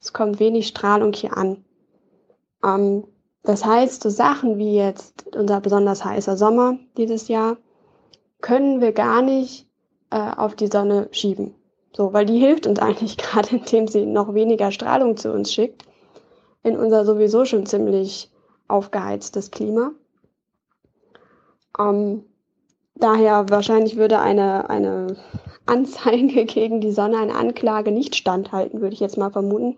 Es 0.00 0.12
kommt 0.12 0.40
wenig 0.40 0.68
Strahlung 0.68 1.12
hier 1.12 1.36
an. 1.36 1.64
Ähm, 2.64 3.04
das 3.42 3.64
heißt, 3.64 4.02
so 4.02 4.10
Sachen 4.10 4.58
wie 4.58 4.74
jetzt 4.74 5.36
unser 5.36 5.60
besonders 5.60 6.04
heißer 6.04 6.36
Sommer 6.36 6.78
dieses 6.96 7.28
Jahr 7.28 7.56
können 8.40 8.80
wir 8.80 8.92
gar 8.92 9.22
nicht 9.22 9.66
äh, 10.10 10.30
auf 10.36 10.54
die 10.54 10.66
Sonne 10.68 11.08
schieben. 11.12 11.54
So, 11.96 12.12
weil 12.12 12.26
die 12.26 12.38
hilft 12.38 12.66
uns 12.66 12.78
eigentlich 12.78 13.16
gerade, 13.16 13.56
indem 13.56 13.88
sie 13.88 14.04
noch 14.04 14.34
weniger 14.34 14.70
Strahlung 14.70 15.16
zu 15.16 15.32
uns 15.32 15.52
schickt, 15.52 15.84
in 16.62 16.76
unser 16.76 17.04
sowieso 17.04 17.44
schon 17.44 17.66
ziemlich 17.66 18.30
aufgeheiztes 18.68 19.50
Klima. 19.50 19.92
Ähm, 21.78 22.24
daher 22.94 23.48
wahrscheinlich 23.50 23.96
würde 23.96 24.18
eine, 24.20 24.70
eine 24.70 25.16
Anzeige 25.66 26.44
gegen 26.44 26.80
die 26.80 26.92
Sonne, 26.92 27.18
eine 27.18 27.34
Anklage 27.34 27.90
nicht 27.92 28.14
standhalten, 28.14 28.80
würde 28.80 28.94
ich 28.94 29.00
jetzt 29.00 29.18
mal 29.18 29.30
vermuten, 29.30 29.76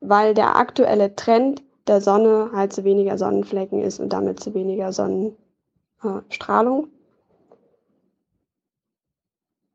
weil 0.00 0.34
der 0.34 0.56
aktuelle 0.56 1.14
Trend 1.16 1.62
der 1.86 2.00
Sonne 2.00 2.50
halt 2.54 2.72
zu 2.72 2.84
weniger 2.84 3.18
Sonnenflecken 3.18 3.82
ist 3.82 3.98
und 4.00 4.12
damit 4.12 4.40
zu 4.40 4.54
weniger 4.54 4.92
Sonnenstrahlung. 4.92 6.88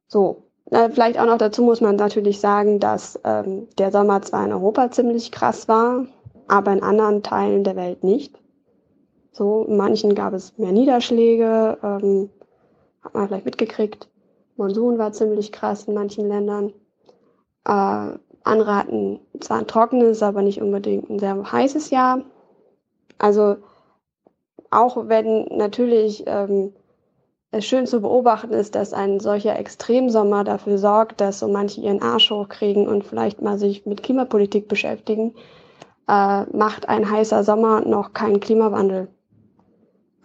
So, 0.07 0.43
vielleicht 0.69 1.19
auch 1.19 1.25
noch 1.25 1.37
dazu 1.37 1.61
muss 1.61 1.81
man 1.81 1.95
natürlich 1.97 2.39
sagen, 2.39 2.79
dass 2.79 3.19
ähm, 3.23 3.67
der 3.77 3.91
Sommer 3.91 4.21
zwar 4.21 4.45
in 4.45 4.53
Europa 4.53 4.91
ziemlich 4.91 5.31
krass 5.31 5.67
war, 5.67 6.05
aber 6.47 6.73
in 6.73 6.83
anderen 6.83 7.23
Teilen 7.23 7.63
der 7.63 7.75
Welt 7.75 8.03
nicht. 8.03 8.39
So, 9.31 9.65
in 9.65 9.77
manchen 9.77 10.15
gab 10.15 10.33
es 10.33 10.57
mehr 10.57 10.71
Niederschläge, 10.71 11.77
ähm, 11.83 12.29
hat 13.01 13.13
man 13.13 13.27
vielleicht 13.27 13.45
mitgekriegt. 13.45 14.07
Monsun 14.55 14.97
war 14.97 15.11
ziemlich 15.11 15.51
krass 15.51 15.85
in 15.85 15.93
manchen 15.93 16.27
Ländern. 16.27 16.71
Äh, 17.65 18.17
andere 18.43 18.75
hatten 18.75 19.19
zwar 19.41 19.59
ein 19.59 19.67
trockenes, 19.67 20.23
aber 20.23 20.41
nicht 20.41 20.61
unbedingt 20.61 21.09
ein 21.09 21.19
sehr 21.19 21.51
heißes 21.51 21.89
Jahr. 21.89 22.23
Also 23.17 23.57
auch 24.71 25.07
wenn 25.07 25.45
natürlich 25.45 26.23
ähm, 26.27 26.73
es 27.51 27.65
schön 27.65 27.87
zu 27.87 28.01
beobachten 28.01 28.53
ist, 28.53 28.75
dass 28.75 28.93
ein 28.93 29.19
solcher 29.19 29.57
Extremsommer 29.57 30.43
dafür 30.43 30.77
sorgt, 30.77 31.21
dass 31.21 31.39
so 31.39 31.47
manche 31.47 31.81
ihren 31.81 32.01
Arsch 32.01 32.29
hochkriegen 32.29 32.87
und 32.87 33.03
vielleicht 33.03 33.41
mal 33.41 33.57
sich 33.57 33.85
mit 33.85 34.03
Klimapolitik 34.03 34.67
beschäftigen, 34.67 35.33
äh, 36.07 36.43
macht 36.55 36.87
ein 36.89 37.09
heißer 37.09 37.43
Sommer 37.43 37.81
noch 37.81 38.13
keinen 38.13 38.39
Klimawandel. 38.39 39.07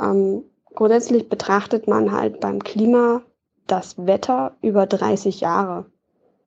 Ähm, 0.00 0.44
grundsätzlich 0.75 1.28
betrachtet 1.28 1.89
man 1.89 2.12
halt 2.12 2.41
beim 2.41 2.62
Klima 2.62 3.23
das 3.67 4.07
Wetter 4.07 4.57
über 4.62 4.86
30 4.86 5.41
Jahre. 5.41 5.86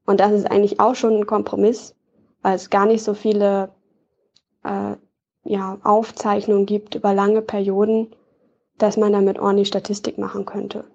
Und 0.06 0.20
das 0.20 0.32
ist 0.32 0.50
eigentlich 0.50 0.80
auch 0.80 0.96
schon 0.96 1.14
ein 1.18 1.26
Kompromiss, 1.26 1.96
weil 2.42 2.56
es 2.56 2.70
gar 2.70 2.86
nicht 2.86 3.04
so 3.04 3.14
viele 3.14 3.70
äh, 4.64 4.96
ja, 5.46 5.78
Aufzeichnungen 5.84 6.66
gibt 6.66 6.96
über 6.96 7.14
lange 7.14 7.42
Perioden, 7.42 8.16
dass 8.78 8.98
man 8.98 9.14
damit 9.14 9.40
ordentlich 9.40 9.68
Statistik 9.68 10.18
machen 10.18 10.46
könnte. 10.46 10.86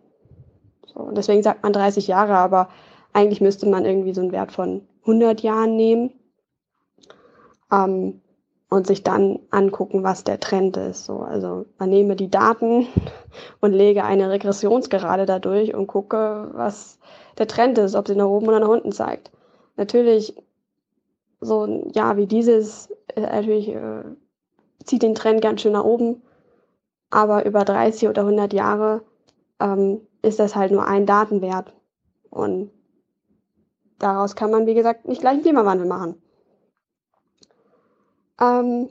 So, 0.87 1.11
deswegen 1.13 1.43
sagt 1.43 1.63
man 1.63 1.73
30 1.73 2.07
Jahre, 2.07 2.37
aber 2.37 2.69
eigentlich 3.13 3.41
müsste 3.41 3.69
man 3.69 3.85
irgendwie 3.85 4.13
so 4.13 4.21
einen 4.21 4.33
Wert 4.33 4.53
von 4.53 4.87
100 5.03 5.41
Jahren 5.41 5.77
nehmen 5.77 6.13
ähm, 7.73 8.21
und 8.71 8.87
sich 8.87 9.03
dann 9.03 9.39
angucken, 9.51 10.03
was 10.03 10.25
der 10.25 10.41
Trend 10.41 10.77
ist. 10.77 11.07
So, 11.07 11.21
also 11.21 11.67
man 11.79 11.89
nehme 11.89 12.17
die 12.17 12.31
Daten 12.31 12.87
und 13.61 13.73
lege 13.73 14.05
eine 14.05 14.31
Regressionsgerade 14.31 15.27
dadurch 15.27 15.75
und 15.75 15.87
gucke, 15.87 16.51
was 16.53 16.99
der 17.39 17.47
Trend 17.47 17.79
ist, 17.79 17.95
ob 17.95 18.09
sie 18.09 18.17
nach 18.17 18.27
oben 18.27 18.49
oder 18.49 18.61
nach 18.61 18.69
unten 18.69 18.93
zeigt. 18.93 19.31
Natürlich, 19.77 20.35
so 21.41 21.65
ein 21.65 21.91
Jahr 21.91 22.17
wie 22.17 22.27
dieses, 22.27 22.91
äh, 23.15 23.21
natürlich 23.21 23.69
äh, 23.69 24.03
zieht 24.85 25.03
den 25.03 25.15
Trend 25.15 25.41
ganz 25.41 25.61
schön 25.61 25.73
nach 25.73 25.85
oben, 25.85 26.23
aber 27.11 27.47
über 27.47 27.65
30 27.65 28.09
oder 28.09 28.23
100 28.23 28.53
Jahre 28.53 29.03
ähm, 29.61 30.01
ist 30.21 30.41
das 30.41 30.57
halt 30.57 30.73
nur 30.73 30.87
ein 30.87 31.07
Datenwert. 31.07 31.73
Und 32.29 32.71
daraus 33.99 34.37
kann 34.37 34.51
man, 34.51 34.67
wie 34.67 34.75
gesagt, 34.75 35.07
nicht 35.09 35.21
gleich 35.21 35.35
einen 35.35 35.43
Klimawandel 35.43 35.87
machen. 35.87 36.21
Ähm, 38.41 38.89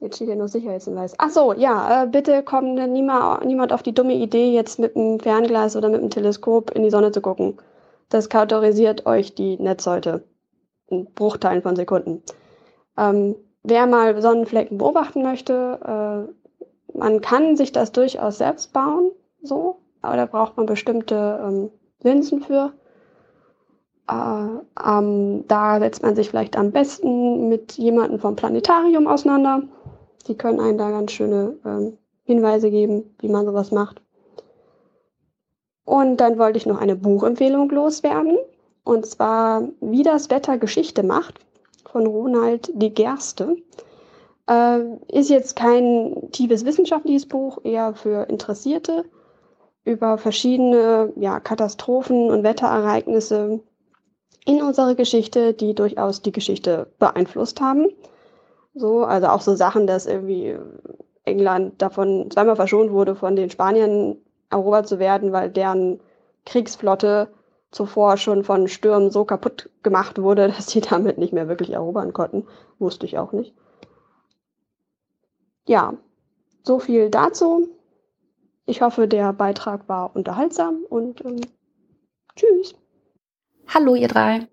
jetzt 0.00 0.16
steht 0.16 0.28
hier 0.28 0.36
nur 0.36 0.48
Sicherheitshinweis. 0.48 1.14
Ach 1.18 1.30
so, 1.30 1.52
ja, 1.52 2.04
äh, 2.04 2.06
bitte 2.06 2.42
kommt 2.42 2.74
niemand, 2.74 3.44
niemand 3.44 3.72
auf 3.72 3.82
die 3.82 3.94
dumme 3.94 4.14
Idee, 4.14 4.52
jetzt 4.52 4.78
mit 4.78 4.96
einem 4.96 5.20
Fernglas 5.20 5.76
oder 5.76 5.88
mit 5.88 6.00
einem 6.00 6.10
Teleskop 6.10 6.70
in 6.70 6.82
die 6.82 6.90
Sonne 6.90 7.12
zu 7.12 7.20
gucken. 7.20 7.58
Das 8.08 8.28
kautorisiert 8.28 9.06
euch 9.06 9.34
die 9.34 9.58
Netzhäute 9.58 10.24
in 10.86 11.12
Bruchteilen 11.14 11.62
von 11.62 11.76
Sekunden. 11.76 12.22
Ähm, 12.96 13.36
wer 13.62 13.86
mal 13.86 14.20
Sonnenflecken 14.20 14.78
beobachten 14.78 15.22
möchte, 15.22 16.28
äh, 16.28 16.98
man 16.98 17.20
kann 17.20 17.56
sich 17.56 17.72
das 17.72 17.92
durchaus 17.92 18.38
selbst 18.38 18.72
bauen, 18.72 19.10
so, 19.42 19.80
aber 20.00 20.16
da 20.16 20.26
braucht 20.26 20.56
man 20.56 20.66
bestimmte 20.66 21.40
ähm, 21.44 21.70
Linsen 22.02 22.40
für. 22.40 22.72
Äh, 24.08 24.88
ähm, 24.88 25.44
da 25.48 25.78
setzt 25.78 26.02
man 26.02 26.16
sich 26.16 26.30
vielleicht 26.30 26.56
am 26.56 26.72
besten 26.72 27.48
mit 27.48 27.72
jemandem 27.72 28.18
vom 28.18 28.36
Planetarium 28.36 29.06
auseinander. 29.06 29.62
Die 30.26 30.36
können 30.36 30.60
einen 30.60 30.78
da 30.78 30.90
ganz 30.90 31.12
schöne 31.12 31.56
ähm, 31.64 31.98
Hinweise 32.24 32.70
geben, 32.70 33.14
wie 33.20 33.28
man 33.28 33.46
sowas 33.46 33.70
macht. 33.70 34.00
Und 35.84 36.18
dann 36.18 36.38
wollte 36.38 36.58
ich 36.58 36.66
noch 36.66 36.80
eine 36.80 36.96
Buchempfehlung 36.96 37.70
loswerden. 37.70 38.38
Und 38.84 39.06
zwar 39.06 39.68
Wie 39.80 40.02
das 40.02 40.30
Wetter 40.30 40.58
Geschichte 40.58 41.02
macht 41.02 41.40
von 41.90 42.06
Ronald 42.06 42.70
de 42.74 42.90
Gerste. 42.90 43.56
Äh, 44.48 44.80
ist 45.08 45.28
jetzt 45.28 45.56
kein 45.56 46.28
tiefes 46.32 46.64
wissenschaftliches 46.64 47.26
Buch, 47.26 47.58
eher 47.64 47.94
für 47.94 48.28
Interessierte 48.28 49.04
über 49.84 50.18
verschiedene 50.18 51.12
ja, 51.16 51.40
Katastrophen 51.40 52.30
und 52.30 52.42
Wetterereignisse 52.42 53.60
in 54.48 54.62
unserer 54.62 54.94
Geschichte, 54.94 55.52
die 55.52 55.74
durchaus 55.74 56.22
die 56.22 56.32
Geschichte 56.32 56.86
beeinflusst 56.98 57.60
haben. 57.60 57.88
So, 58.74 59.04
also 59.04 59.26
auch 59.26 59.42
so 59.42 59.54
Sachen, 59.54 59.86
dass 59.86 60.06
irgendwie 60.06 60.56
England 61.24 61.82
davon 61.82 62.30
zweimal 62.30 62.56
verschont 62.56 62.90
wurde, 62.90 63.14
von 63.14 63.36
den 63.36 63.50
Spaniern 63.50 64.16
erobert 64.48 64.88
zu 64.88 64.98
werden, 64.98 65.32
weil 65.32 65.50
deren 65.50 66.00
Kriegsflotte 66.46 67.28
zuvor 67.72 68.16
schon 68.16 68.42
von 68.42 68.68
Stürmen 68.68 69.10
so 69.10 69.26
kaputt 69.26 69.68
gemacht 69.82 70.22
wurde, 70.22 70.48
dass 70.56 70.70
sie 70.70 70.80
damit 70.80 71.18
nicht 71.18 71.34
mehr 71.34 71.48
wirklich 71.48 71.72
erobern 71.72 72.14
konnten. 72.14 72.46
Wusste 72.78 73.04
ich 73.04 73.18
auch 73.18 73.32
nicht. 73.32 73.54
Ja, 75.66 75.92
so 76.62 76.78
viel 76.78 77.10
dazu. 77.10 77.68
Ich 78.64 78.80
hoffe, 78.80 79.08
der 79.08 79.34
Beitrag 79.34 79.86
war 79.90 80.16
unterhaltsam 80.16 80.86
und 80.88 81.22
ähm, 81.26 81.42
tschüss. 82.34 82.74
Hallo 83.70 83.94
ihr 83.94 84.08
drei. 84.08 84.48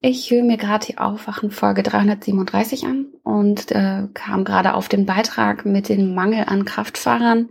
Ich 0.00 0.30
höre 0.30 0.42
mir 0.42 0.56
gerade 0.56 0.86
die 0.86 0.96
Aufwachen 0.96 1.50
Folge 1.50 1.82
337 1.82 2.86
an 2.86 3.08
und 3.22 3.70
äh, 3.72 4.08
kam 4.14 4.44
gerade 4.44 4.72
auf 4.72 4.88
den 4.88 5.04
Beitrag 5.04 5.66
mit 5.66 5.90
dem 5.90 6.14
Mangel 6.14 6.44
an 6.46 6.64
Kraftfahrern, 6.64 7.50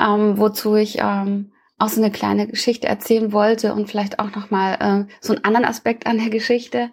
ähm, 0.00 0.36
wozu 0.36 0.74
ich 0.74 0.98
ähm, 0.98 1.52
auch 1.78 1.88
so 1.88 2.02
eine 2.02 2.10
kleine 2.10 2.48
Geschichte 2.48 2.88
erzählen 2.88 3.32
wollte 3.32 3.72
und 3.72 3.88
vielleicht 3.88 4.18
auch 4.18 4.34
nochmal 4.34 5.06
äh, 5.08 5.14
so 5.20 5.32
einen 5.32 5.44
anderen 5.44 5.64
Aspekt 5.64 6.08
an 6.08 6.18
der 6.18 6.30
Geschichte. 6.30 6.90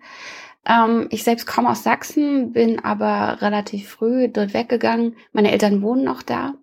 Ähm, 0.67 1.07
ich 1.09 1.23
selbst 1.23 1.47
komme 1.47 1.71
aus 1.71 1.81
Sachsen, 1.81 2.53
bin 2.53 2.85
aber 2.85 3.41
relativ 3.41 3.89
früh 3.89 4.27
dort 4.27 4.53
weggegangen. 4.53 5.15
Meine 5.31 5.51
Eltern 5.51 5.81
wohnen 5.81 6.03
noch 6.03 6.21
da, 6.21 6.53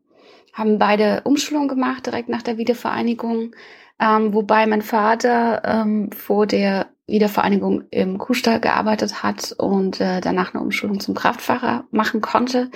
haben 0.52 0.78
beide 0.78 1.22
Umschulung 1.24 1.66
gemacht 1.66 2.06
direkt 2.06 2.28
nach 2.28 2.42
der 2.42 2.58
Wiedervereinigung 2.58 3.56
ähm, 4.00 4.32
wobei 4.32 4.66
mein 4.66 4.82
Vater 4.82 5.62
ähm, 5.64 6.10
vor 6.12 6.46
der 6.46 6.86
Wiedervereinigung 7.06 7.84
im 7.90 8.18
Kuhstall 8.18 8.60
gearbeitet 8.60 9.22
hat 9.22 9.52
und 9.58 10.00
äh, 10.00 10.20
danach 10.20 10.54
eine 10.54 10.62
Umschulung 10.62 11.00
zum 11.00 11.14
Kraftfahrer 11.14 11.84
machen 11.90 12.20
konnte. 12.20 12.70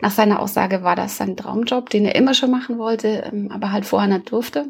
Nach 0.00 0.10
seiner 0.10 0.40
Aussage 0.40 0.82
war 0.82 0.94
das 0.94 1.16
sein 1.16 1.36
Traumjob, 1.36 1.90
den 1.90 2.04
er 2.04 2.14
immer 2.14 2.34
schon 2.34 2.50
machen 2.50 2.78
wollte, 2.78 3.24
ähm, 3.32 3.50
aber 3.50 3.72
halt 3.72 3.86
vorher 3.86 4.08
nicht 4.08 4.30
durfte. 4.30 4.66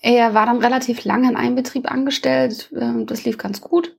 Er 0.00 0.34
war 0.34 0.46
dann 0.46 0.58
relativ 0.58 1.04
lange 1.04 1.28
in 1.28 1.36
einem 1.36 1.54
Betrieb 1.54 1.90
angestellt, 1.90 2.72
äh, 2.74 3.04
das 3.04 3.24
lief 3.24 3.38
ganz 3.38 3.60
gut. 3.60 3.96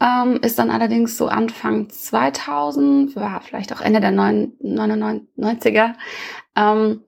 Ähm, 0.00 0.40
ist 0.42 0.58
dann 0.58 0.70
allerdings 0.70 1.16
so 1.16 1.28
Anfang 1.28 1.88
2000, 1.88 3.14
war 3.14 3.40
vielleicht 3.40 3.72
auch 3.72 3.80
Ende 3.80 4.00
der 4.00 4.10
99er, 4.10 5.94
ähm, 6.56 7.02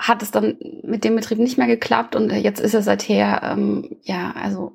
hat 0.00 0.22
es 0.22 0.30
dann 0.30 0.56
mit 0.82 1.04
dem 1.04 1.14
Betrieb 1.14 1.38
nicht 1.38 1.58
mehr 1.58 1.66
geklappt 1.66 2.16
und 2.16 2.32
jetzt 2.32 2.60
ist 2.60 2.74
er 2.74 2.82
seither, 2.82 3.42
ähm, 3.44 3.96
ja, 4.02 4.32
also 4.32 4.72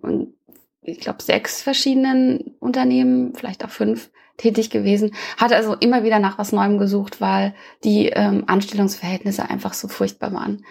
ich 0.81 0.99
glaube, 0.99 1.23
sechs 1.23 1.61
verschiedenen 1.61 2.55
Unternehmen, 2.59 3.33
vielleicht 3.33 3.65
auch 3.65 3.71
fünf, 3.71 4.11
tätig 4.37 4.69
gewesen, 4.69 5.15
hat 5.37 5.53
also 5.53 5.75
immer 5.75 6.03
wieder 6.03 6.19
nach 6.19 6.37
was 6.37 6.51
Neuem 6.51 6.77
gesucht, 6.77 7.21
weil 7.21 7.55
die 7.83 8.07
ähm, 8.09 8.43
Anstellungsverhältnisse 8.47 9.49
einfach 9.49 9.73
so 9.73 9.87
furchtbar 9.87 10.33
waren. 10.33 10.65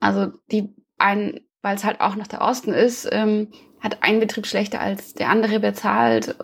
Also 0.00 0.28
die 0.50 0.74
ein, 0.98 1.40
weil 1.62 1.76
es 1.76 1.84
halt 1.84 2.00
auch 2.00 2.16
noch 2.16 2.26
der 2.26 2.40
Osten 2.40 2.72
ist, 2.72 3.08
ähm, 3.12 3.48
hat 3.80 4.02
ein 4.02 4.20
Betrieb 4.20 4.46
schlechter 4.46 4.80
als 4.80 5.14
der 5.14 5.28
andere 5.28 5.60
bezahlt, 5.60 6.34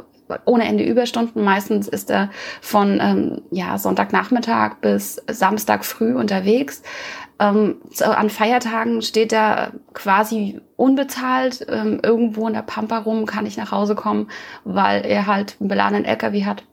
ohne 0.44 0.64
Ende 0.64 0.84
Überstunden. 0.84 1.42
Meistens 1.42 1.88
ist 1.88 2.10
er 2.10 2.30
von 2.60 2.98
ähm, 3.00 3.42
ja, 3.50 3.78
Sonntagnachmittag 3.78 4.76
bis 4.80 5.22
Samstag 5.30 5.84
früh 5.84 6.14
unterwegs. 6.14 6.82
Ähm, 7.38 7.76
an 8.00 8.30
Feiertagen 8.30 9.02
steht 9.02 9.32
er 9.32 9.72
quasi 9.92 10.60
unbezahlt 10.76 11.66
ähm, 11.68 12.00
irgendwo 12.02 12.46
in 12.48 12.54
der 12.54 12.62
Pampa 12.62 12.98
rum, 12.98 13.26
kann 13.26 13.44
nicht 13.44 13.58
nach 13.58 13.72
Hause 13.72 13.94
kommen, 13.94 14.30
weil 14.64 15.04
er 15.04 15.26
halt 15.26 15.56
einen 15.60 15.68
beladenen 15.68 16.04
LKW 16.06 16.44
hat. 16.46 16.64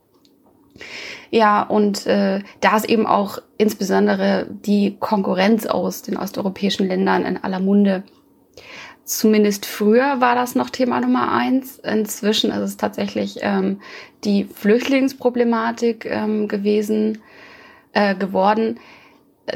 Ja, 1.32 1.64
und 1.64 2.06
äh, 2.08 2.42
da 2.62 2.78
ist 2.78 2.86
eben 2.90 3.06
auch 3.06 3.40
insbesondere 3.58 4.48
die 4.50 4.96
Konkurrenz 5.00 5.66
aus 5.66 6.02
den 6.02 6.18
osteuropäischen 6.18 6.88
Ländern 6.88 7.26
in 7.26 7.44
aller 7.44 7.60
Munde. 7.60 8.04
Zumindest 9.04 9.66
früher 9.66 10.22
war 10.22 10.36
das 10.36 10.56
noch 10.56 10.70
Thema 10.70 11.02
Nummer 11.02 11.34
eins. 11.34 11.78
Inzwischen 11.80 12.52
ist 12.52 12.62
es 12.62 12.78
tatsächlich 12.78 13.40
ähm, 13.42 13.82
die 14.24 14.46
Flüchtlingsproblematik 14.46 16.06
ähm, 16.06 16.48
gewesen, 16.48 17.22
äh, 17.92 18.16
geworden 18.16 18.80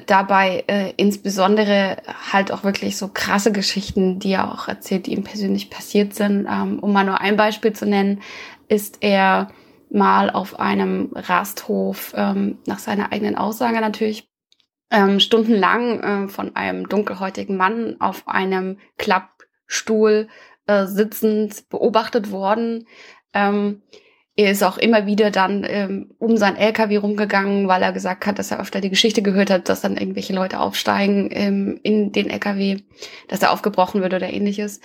dabei 0.05 0.63
äh, 0.67 0.93
insbesondere 0.97 1.97
halt 2.31 2.51
auch 2.51 2.63
wirklich 2.63 2.97
so 2.97 3.07
krasse 3.07 3.51
Geschichten, 3.51 4.19
die 4.19 4.33
er 4.33 4.53
auch 4.53 4.67
erzählt, 4.67 5.07
die 5.07 5.13
ihm 5.13 5.23
persönlich 5.23 5.69
passiert 5.69 6.13
sind. 6.13 6.47
Ähm, 6.49 6.79
um 6.79 6.91
mal 6.91 7.05
nur 7.05 7.21
ein 7.21 7.37
Beispiel 7.37 7.73
zu 7.73 7.85
nennen, 7.85 8.21
ist 8.67 8.97
er 9.01 9.49
mal 9.89 10.29
auf 10.29 10.59
einem 10.59 11.11
Rasthof 11.13 12.13
ähm, 12.17 12.57
nach 12.65 12.79
seiner 12.79 13.13
eigenen 13.13 13.35
Aussage 13.35 13.79
natürlich 13.79 14.29
ähm, 14.91 15.19
stundenlang 15.19 15.99
äh, 16.01 16.27
von 16.27 16.55
einem 16.55 16.89
dunkelhäutigen 16.89 17.55
Mann 17.55 17.95
auf 17.99 18.27
einem 18.27 18.79
Klappstuhl 18.97 20.27
äh, 20.65 20.85
sitzend 20.85 21.69
beobachtet 21.69 22.31
worden. 22.31 22.87
Ähm, 23.33 23.81
er 24.37 24.51
ist 24.51 24.63
auch 24.63 24.77
immer 24.77 25.07
wieder 25.07 25.31
dann 25.31 25.65
ähm, 25.67 26.11
um 26.19 26.37
sein 26.37 26.55
LKW 26.55 26.97
rumgegangen, 26.97 27.67
weil 27.67 27.81
er 27.81 27.91
gesagt 27.91 28.27
hat, 28.27 28.37
dass 28.37 28.51
er 28.51 28.59
öfter 28.59 28.81
die 28.81 28.91
Geschichte 28.91 29.23
gehört 29.23 29.49
hat, 29.49 29.67
dass 29.67 29.81
dann 29.81 29.97
irgendwelche 29.97 30.33
Leute 30.33 30.59
aufsteigen 30.59 31.29
ähm, 31.31 31.79
in 31.81 32.11
den 32.11 32.29
LKW, 32.29 32.77
dass 33.27 33.41
er 33.41 33.51
aufgebrochen 33.51 34.03
wird 34.03 34.13
oder 34.13 34.31
ähnliches. 34.31 34.79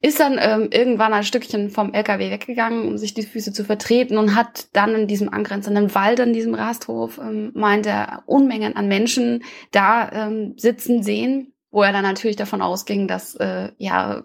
Ist 0.00 0.20
dann 0.20 0.38
ähm, 0.40 0.68
irgendwann 0.72 1.12
ein 1.12 1.22
Stückchen 1.22 1.68
vom 1.68 1.92
LKW 1.92 2.30
weggegangen, 2.30 2.88
um 2.88 2.96
sich 2.96 3.12
die 3.12 3.24
Füße 3.24 3.52
zu 3.52 3.64
vertreten 3.64 4.16
und 4.16 4.34
hat 4.34 4.68
dann 4.72 4.94
in 4.94 5.06
diesem 5.06 5.28
angrenzenden 5.28 5.94
Wald, 5.94 6.18
an 6.20 6.32
diesem 6.32 6.54
Rasthof, 6.54 7.18
ähm, 7.18 7.52
meint 7.54 7.84
er, 7.84 8.22
Unmengen 8.24 8.74
an 8.74 8.88
Menschen 8.88 9.44
da 9.70 10.10
ähm, 10.12 10.54
sitzen 10.56 11.02
sehen, 11.02 11.52
wo 11.70 11.82
er 11.82 11.92
dann 11.92 12.04
natürlich 12.04 12.36
davon 12.36 12.62
ausging, 12.62 13.06
dass 13.06 13.34
äh, 13.34 13.68
ja 13.76 14.22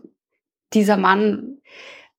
dieser 0.73 0.95
Mann 0.95 1.57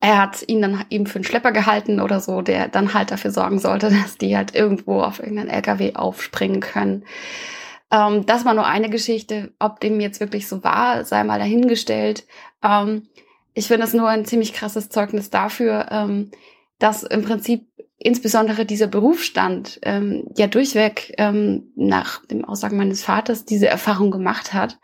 er 0.01 0.19
hat 0.19 0.43
ihn 0.47 0.63
dann 0.63 0.85
eben 0.89 1.07
für 1.07 1.17
einen 1.17 1.25
Schlepper 1.25 1.53
gehalten 1.53 2.01
oder 2.01 2.21
so, 2.21 2.41
der 2.41 2.69
dann 2.69 2.95
halt 2.95 3.11
dafür 3.11 3.31
sorgen 3.31 3.59
sollte, 3.59 3.91
dass 4.03 4.17
die 4.17 4.37
halt 4.37 4.55
irgendwo 4.55 5.03
auf 5.03 5.21
irgendeinen 5.21 5.51
LKW 5.51 5.95
aufspringen 5.95 6.61
können. 6.61 7.05
Ähm, 7.91 8.25
das 8.27 8.45
war 8.45 8.55
nur 8.55 8.67
eine 8.67 8.89
Geschichte. 8.89 9.53
Ob 9.59 9.81
dem 9.81 10.01
jetzt 10.01 10.21
wirklich 10.21 10.49
so 10.49 10.65
war, 10.65 11.05
sei 11.05 11.23
mal 11.25 11.39
dahingestellt. 11.39 12.27
Ähm, 12.63 13.09
ich 13.53 13.67
finde 13.67 13.85
es 13.85 13.95
nur 13.95 14.09
ein 14.09 14.25
ziemlich 14.25 14.55
krasses 14.55 14.89
Zeugnis 14.89 15.29
dafür, 15.29 15.89
ähm, 15.91 16.31
dass 16.79 17.03
im 17.03 17.23
Prinzip 17.23 17.67
insbesondere 17.99 18.65
dieser 18.65 18.87
Berufsstand 18.87 19.79
ähm, 19.83 20.25
ja 20.35 20.47
durchweg 20.47 21.13
ähm, 21.19 21.71
nach 21.77 22.25
dem 22.25 22.47
Aussagen 22.47 22.79
meines 22.79 23.05
Vaters 23.05 23.45
diese 23.45 23.69
Erfahrung 23.69 24.11
gemacht 24.11 24.55
hat. 24.55 24.79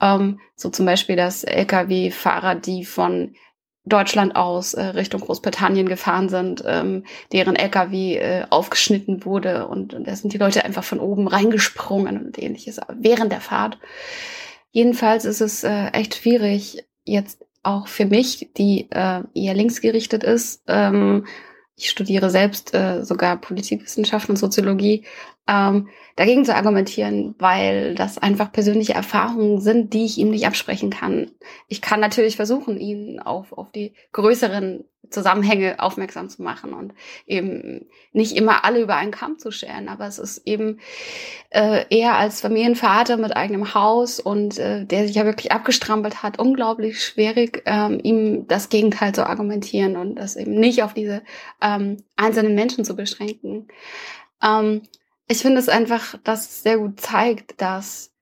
Ähm, 0.00 0.40
so 0.56 0.70
zum 0.70 0.86
Beispiel, 0.86 1.16
dass 1.16 1.44
Lkw-Fahrer, 1.44 2.54
die 2.54 2.86
von 2.86 3.34
Deutschland 3.84 4.36
aus 4.36 4.74
äh, 4.74 4.82
Richtung 4.82 5.20
Großbritannien 5.20 5.88
gefahren 5.88 6.28
sind, 6.28 6.62
ähm, 6.66 7.04
deren 7.32 7.56
LKW 7.56 8.16
äh, 8.16 8.44
aufgeschnitten 8.48 9.24
wurde 9.24 9.66
und, 9.66 9.92
und 9.94 10.06
da 10.06 10.14
sind 10.14 10.32
die 10.32 10.38
Leute 10.38 10.64
einfach 10.64 10.84
von 10.84 11.00
oben 11.00 11.26
reingesprungen 11.26 12.24
und 12.24 12.38
ähnliches 12.40 12.80
während 12.94 13.32
der 13.32 13.40
Fahrt. 13.40 13.78
Jedenfalls 14.70 15.24
ist 15.24 15.40
es 15.40 15.64
äh, 15.64 15.88
echt 15.88 16.14
schwierig, 16.14 16.84
jetzt 17.04 17.44
auch 17.64 17.88
für 17.88 18.06
mich, 18.06 18.50
die 18.56 18.88
äh, 18.90 19.22
eher 19.34 19.54
linksgerichtet 19.54 20.22
ist, 20.22 20.62
ähm, 20.68 21.26
ich 21.74 21.90
studiere 21.90 22.30
selbst 22.30 22.74
äh, 22.74 23.02
sogar 23.02 23.40
Politikwissenschaften 23.40 24.32
und 24.32 24.36
Soziologie, 24.36 25.04
ähm, 25.48 25.88
dagegen 26.16 26.44
zu 26.44 26.54
argumentieren, 26.54 27.34
weil 27.38 27.94
das 27.94 28.18
einfach 28.18 28.52
persönliche 28.52 28.94
Erfahrungen 28.94 29.60
sind, 29.60 29.92
die 29.92 30.04
ich 30.04 30.18
ihm 30.18 30.30
nicht 30.30 30.46
absprechen 30.46 30.90
kann. 30.90 31.30
Ich 31.68 31.82
kann 31.82 32.00
natürlich 32.00 32.36
versuchen, 32.36 32.78
ihn 32.78 33.18
auf, 33.18 33.52
auf 33.52 33.72
die 33.72 33.94
größeren 34.12 34.84
Zusammenhänge 35.10 35.78
aufmerksam 35.78 36.28
zu 36.28 36.42
machen 36.42 36.72
und 36.72 36.94
eben 37.26 37.86
nicht 38.12 38.36
immer 38.36 38.64
alle 38.64 38.80
über 38.80 38.96
einen 38.96 39.10
Kamm 39.10 39.38
zu 39.38 39.50
scheren, 39.50 39.88
aber 39.88 40.06
es 40.06 40.18
ist 40.18 40.46
eben 40.46 40.80
äh, 41.50 41.84
eher 41.90 42.14
als 42.14 42.40
Familienvater 42.40 43.16
mit 43.16 43.36
eigenem 43.36 43.74
Haus 43.74 44.20
und 44.20 44.58
äh, 44.58 44.84
der 44.86 45.06
sich 45.06 45.16
ja 45.16 45.24
wirklich 45.24 45.52
abgestrampelt 45.52 46.22
hat, 46.22 46.38
unglaublich 46.38 47.04
schwierig, 47.04 47.62
ähm, 47.66 48.00
ihm 48.02 48.46
das 48.46 48.68
Gegenteil 48.68 49.14
zu 49.14 49.26
argumentieren 49.26 49.96
und 49.96 50.14
das 50.14 50.36
eben 50.36 50.54
nicht 50.54 50.82
auf 50.82 50.94
diese 50.94 51.22
ähm, 51.60 51.98
einzelnen 52.16 52.54
Menschen 52.54 52.84
zu 52.84 52.96
beschränken. 52.96 53.68
Ähm, 54.42 54.82
ich 55.28 55.38
finde 55.38 55.58
es 55.58 55.68
einfach, 55.68 56.18
dass 56.24 56.48
es 56.48 56.62
sehr 56.62 56.78
gut 56.78 57.00
zeigt, 57.00 57.60
dass 57.60 58.12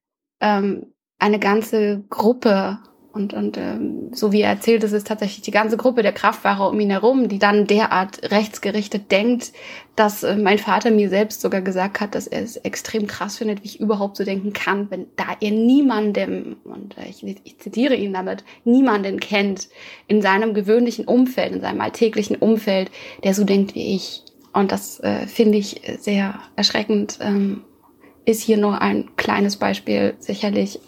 ähm, 0.40 0.92
eine 1.18 1.38
ganze 1.38 2.04
Gruppe 2.08 2.78
und, 3.12 3.34
und 3.34 3.56
ähm, 3.56 4.10
so 4.12 4.30
wie 4.30 4.42
er 4.42 4.50
erzählt, 4.50 4.84
es 4.84 4.92
ist 4.92 5.08
tatsächlich 5.08 5.42
die 5.42 5.50
ganze 5.50 5.76
Gruppe 5.76 6.02
der 6.02 6.12
Kraftfahrer 6.12 6.70
um 6.70 6.78
ihn 6.78 6.90
herum, 6.90 7.28
die 7.28 7.40
dann 7.40 7.66
derart 7.66 8.30
rechtsgerichtet 8.30 9.10
denkt, 9.10 9.52
dass 9.96 10.22
äh, 10.22 10.36
mein 10.36 10.58
Vater 10.58 10.92
mir 10.92 11.08
selbst 11.08 11.40
sogar 11.40 11.60
gesagt 11.60 12.00
hat, 12.00 12.14
dass 12.14 12.28
er 12.28 12.42
es 12.42 12.56
extrem 12.56 13.08
krass 13.08 13.38
findet, 13.38 13.62
wie 13.62 13.66
ich 13.66 13.80
überhaupt 13.80 14.16
so 14.16 14.24
denken 14.24 14.52
kann, 14.52 14.90
wenn 14.90 15.06
da 15.16 15.24
er 15.40 15.50
niemandem, 15.50 16.58
und 16.62 16.96
äh, 16.98 17.08
ich, 17.08 17.24
ich 17.42 17.58
zitiere 17.58 17.96
ihn 17.96 18.12
damit, 18.12 18.44
niemanden 18.64 19.18
kennt 19.18 19.68
in 20.06 20.22
seinem 20.22 20.54
gewöhnlichen 20.54 21.06
Umfeld, 21.06 21.52
in 21.52 21.60
seinem 21.60 21.80
alltäglichen 21.80 22.36
Umfeld, 22.36 22.92
der 23.24 23.34
so 23.34 23.42
denkt 23.42 23.74
wie 23.74 23.96
ich. 23.96 24.22
Und 24.52 24.72
das 24.72 25.00
äh, 25.00 25.26
finde 25.26 25.58
ich 25.58 25.82
sehr 26.00 26.40
erschreckend. 26.56 27.18
Ähm, 27.20 27.64
ist 28.24 28.42
hier 28.42 28.58
nur 28.58 28.80
ein 28.80 29.16
kleines 29.16 29.56
Beispiel, 29.56 30.14
sicherlich. 30.18 30.78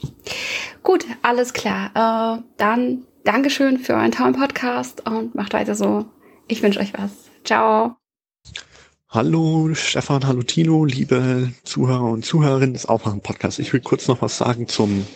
Gut, 0.82 1.06
alles 1.22 1.52
klar. 1.52 2.38
Äh, 2.38 2.42
dann 2.56 3.04
Dankeschön 3.24 3.78
für 3.78 3.94
euren 3.94 4.10
tollen 4.10 4.34
Podcast 4.34 5.06
und 5.06 5.34
macht 5.34 5.52
weiter 5.52 5.76
so. 5.76 6.06
Ich 6.48 6.62
wünsche 6.62 6.80
euch 6.80 6.92
was. 6.92 7.30
Ciao. 7.44 7.96
Hallo 9.08 9.74
Stefan, 9.74 10.26
hallo 10.26 10.42
Tino, 10.42 10.84
liebe 10.84 11.52
Zuhörer 11.62 12.04
und 12.04 12.24
Zuhörerinnen 12.24 12.72
des 12.72 12.86
Aufwachen-Podcasts. 12.86 13.58
Ich 13.60 13.72
will 13.72 13.80
kurz 13.80 14.08
noch 14.08 14.22
was 14.22 14.38
sagen 14.38 14.66
zum 14.66 15.06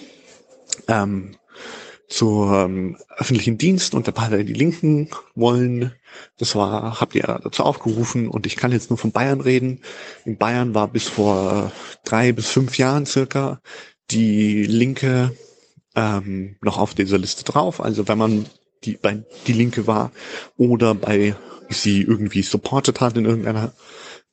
ähm, 0.87 1.35
zum 2.09 2.53
ähm, 2.53 2.97
öffentlichen 3.17 3.59
Dienst 3.59 3.95
und 3.95 4.07
der 4.07 4.13
Partei 4.13 4.43
Die 4.43 4.53
Linken 4.53 5.11
wollen. 5.35 5.93
Das 6.39 6.55
war, 6.55 7.01
habt 7.01 7.15
ihr 7.15 7.41
dazu 7.43 7.63
aufgerufen 7.63 8.29
und 8.29 8.47
ich 8.47 8.57
kann 8.57 8.73
jetzt 8.73 8.91
nur 8.91 8.99
von 8.99 9.13
Bayern 9.13 9.41
reden. 9.41 9.81
In 10.25 10.37
Bayern 10.37 10.75
war 10.75 10.89
bis 10.89 11.09
vor 11.09 11.73
drei 12.05 12.33
bis 12.33 12.49
fünf 12.49 12.79
Jahren 12.79 13.07
circa 13.07 13.61
die 14.11 14.65
Linke 14.65 15.37
ähm, 15.97 16.57
noch 16.63 16.79
auf 16.79 16.95
dieser 16.95 17.19
Liste 17.19 17.45
drauf. 17.45 17.81
Also 17.81 18.07
wenn 18.09 18.19
man 18.19 18.47
die 18.85 18.97
bei 18.97 19.25
die 19.47 19.53
Linke 19.53 19.87
war 19.87 20.13
oder 20.57 20.95
bei 20.95 21.35
sie 21.69 22.03
irgendwie 22.03 22.43
supported 22.43 23.01
hat 23.01 23.17
in 23.17 23.25
irgendeiner 23.25 23.73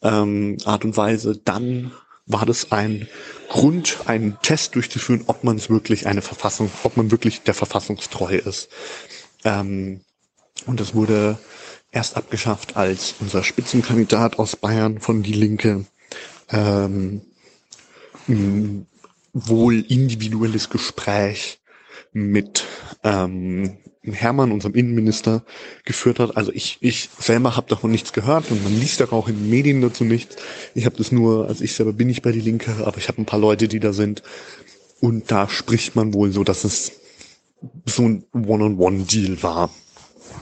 ähm, 0.02 0.58
Art 0.66 0.86
und 0.86 0.96
Weise, 0.96 1.38
dann 1.44 1.92
war 2.26 2.46
das 2.46 2.72
ein 2.72 3.08
Grund, 3.50 4.00
einen 4.06 4.38
Test 4.42 4.76
durchzuführen, 4.76 5.24
ob 5.28 5.44
man 5.44 5.58
es 5.58 5.70
wirklich 5.70 6.08
eine 6.08 6.22
Verfassung, 6.22 6.72
ob 6.84 6.98
man 6.98 7.12
wirklich 7.12 7.42
der 7.42 7.54
Verfassungstreu 7.54 8.36
ist. 8.36 8.70
Ähm, 9.44 10.02
und 10.66 10.80
das 10.80 10.96
wurde 10.96 11.38
erst 11.92 12.18
abgeschafft, 12.18 12.76
als 12.76 13.16
unser 13.20 13.44
Spitzenkandidat 13.44 14.40
aus 14.40 14.56
Bayern 14.56 15.00
von 15.00 15.24
Die 15.24 15.34
Linke 15.34 15.86
ähm, 16.50 17.22
wohl 19.34 19.80
individuelles 19.82 20.70
Gespräch 20.70 21.60
mit 22.12 22.66
ähm, 23.04 23.78
Hermann, 24.12 24.52
unserem 24.52 24.76
Innenminister, 24.76 25.44
geführt 25.86 26.20
hat. 26.20 26.36
Also 26.36 26.52
ich, 26.52 26.78
ich 26.82 27.10
selber 27.18 27.56
habe 27.56 27.70
davon 27.70 27.92
nichts 27.92 28.12
gehört 28.12 28.52
und 28.52 28.64
man 28.64 28.78
liest 28.78 29.02
auch 29.02 29.30
in 29.30 29.36
den 29.36 29.50
Medien 29.50 29.82
dazu 29.82 30.04
nichts. 30.04 30.36
Ich 30.76 30.86
habe 30.86 30.98
das 30.98 31.12
nur, 31.12 31.48
also 31.48 31.64
ich 31.64 31.74
selber 31.74 31.94
bin 31.94 32.08
nicht 32.08 32.22
bei 32.22 32.34
die 32.34 32.42
Linke, 32.42 32.74
aber 32.86 32.98
ich 32.98 33.08
habe 33.08 33.22
ein 33.22 33.26
paar 33.26 33.40
Leute, 33.40 33.70
die 33.70 33.80
da 33.80 33.94
sind. 33.94 34.22
Und 35.00 35.32
da 35.32 35.48
spricht 35.48 35.96
man 35.96 36.14
wohl 36.14 36.32
so, 36.32 36.44
dass 36.44 36.66
es 36.66 36.92
so 37.86 38.04
ein 38.04 38.26
One-on-One-Deal 38.34 39.42
war. 39.42 39.70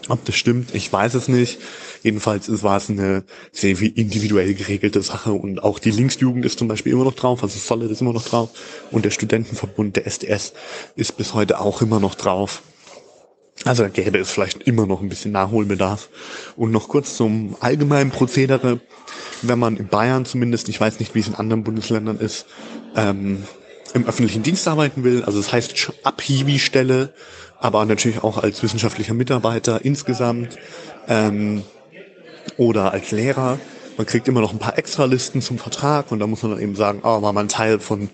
Ob 0.09 0.25
das 0.25 0.35
stimmt, 0.35 0.73
ich 0.73 0.91
weiß 0.91 1.13
es 1.13 1.27
nicht. 1.27 1.59
Jedenfalls 2.03 2.63
war 2.63 2.77
es 2.77 2.89
eine 2.89 3.23
sehr 3.51 3.79
individuell 3.79 4.55
geregelte 4.55 5.01
Sache 5.03 5.33
und 5.33 5.63
auch 5.63 5.77
die 5.77 5.91
Linksjugend 5.91 6.45
ist 6.45 6.57
zum 6.57 6.67
Beispiel 6.67 6.93
immer 6.93 7.03
noch 7.03 7.13
drauf, 7.13 7.43
also 7.43 7.59
Solid 7.59 7.91
ist 7.91 8.01
immer 8.01 8.13
noch 8.13 8.25
drauf 8.25 8.49
und 8.89 9.05
der 9.05 9.11
Studentenverbund, 9.11 9.95
der 9.95 10.07
SDS, 10.07 10.53
ist 10.95 11.17
bis 11.17 11.35
heute 11.35 11.59
auch 11.59 11.81
immer 11.81 11.99
noch 11.99 12.15
drauf. 12.15 12.63
Also 13.65 13.83
da 13.83 13.89
gäbe 13.89 14.17
es 14.17 14.31
vielleicht 14.31 14.63
immer 14.63 14.85
noch 14.85 15.01
ein 15.01 15.09
bisschen 15.09 15.31
Nachholbedarf. 15.31 16.09
Und 16.55 16.71
noch 16.71 16.87
kurz 16.87 17.15
zum 17.15 17.55
allgemeinen 17.59 18.11
Prozedere. 18.11 18.79
Wenn 19.41 19.59
man 19.59 19.77
in 19.77 19.87
Bayern 19.87 20.25
zumindest, 20.25 20.69
ich 20.69 20.79
weiß 20.79 20.99
nicht, 20.99 21.15
wie 21.15 21.19
es 21.19 21.27
in 21.27 21.35
anderen 21.35 21.63
Bundesländern 21.63 22.19
ist, 22.19 22.45
ähm, 22.95 23.43
im 23.93 24.07
öffentlichen 24.07 24.43
Dienst 24.43 24.67
arbeiten 24.67 25.03
will, 25.03 25.23
also 25.23 25.39
das 25.39 25.51
heißt 25.51 25.91
Abhiwi-Stelle, 26.03 27.13
aber 27.59 27.85
natürlich 27.85 28.23
auch 28.23 28.37
als 28.37 28.63
wissenschaftlicher 28.63 29.13
Mitarbeiter 29.13 29.83
insgesamt 29.83 30.57
ähm, 31.07 31.63
oder 32.57 32.91
als 32.91 33.11
Lehrer. 33.11 33.59
Man 33.97 34.07
kriegt 34.07 34.27
immer 34.27 34.41
noch 34.41 34.53
ein 34.53 34.59
paar 34.59 34.77
Extralisten 34.77 35.41
zum 35.41 35.59
Vertrag 35.59 36.11
und 36.11 36.19
da 36.19 36.27
muss 36.27 36.41
man 36.41 36.53
dann 36.53 36.61
eben 36.61 36.75
sagen, 36.75 37.01
oh, 37.03 37.21
war 37.21 37.33
man 37.33 37.49
Teil 37.49 37.79
von 37.79 38.09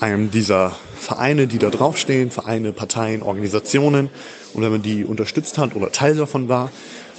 einem 0.00 0.30
dieser 0.30 0.74
Vereine, 0.98 1.46
die 1.46 1.58
da 1.58 1.70
draufstehen, 1.70 2.30
Vereine, 2.30 2.72
Parteien, 2.72 3.22
Organisationen. 3.22 4.10
Und 4.54 4.62
wenn 4.62 4.72
man 4.72 4.82
die 4.82 5.04
unterstützt 5.04 5.58
hat 5.58 5.74
oder 5.74 5.92
Teil 5.92 6.16
davon 6.16 6.48
war, 6.48 6.70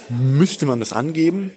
müsste 0.09 0.65
man 0.65 0.79
das 0.79 0.93
angeben. 0.93 1.51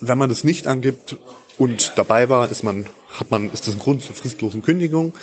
Wenn 0.00 0.18
man 0.18 0.28
das 0.28 0.44
nicht 0.44 0.66
angibt 0.66 1.16
und 1.58 1.92
dabei 1.96 2.28
war, 2.28 2.50
ist 2.50 2.64
man, 2.64 2.86
hat 3.08 3.30
man, 3.30 3.50
ist 3.50 3.66
das 3.66 3.74
ein 3.74 3.80
Grund 3.80 4.02
zur 4.02 4.14
fristlosen 4.14 4.62
Kündigung. 4.62 5.14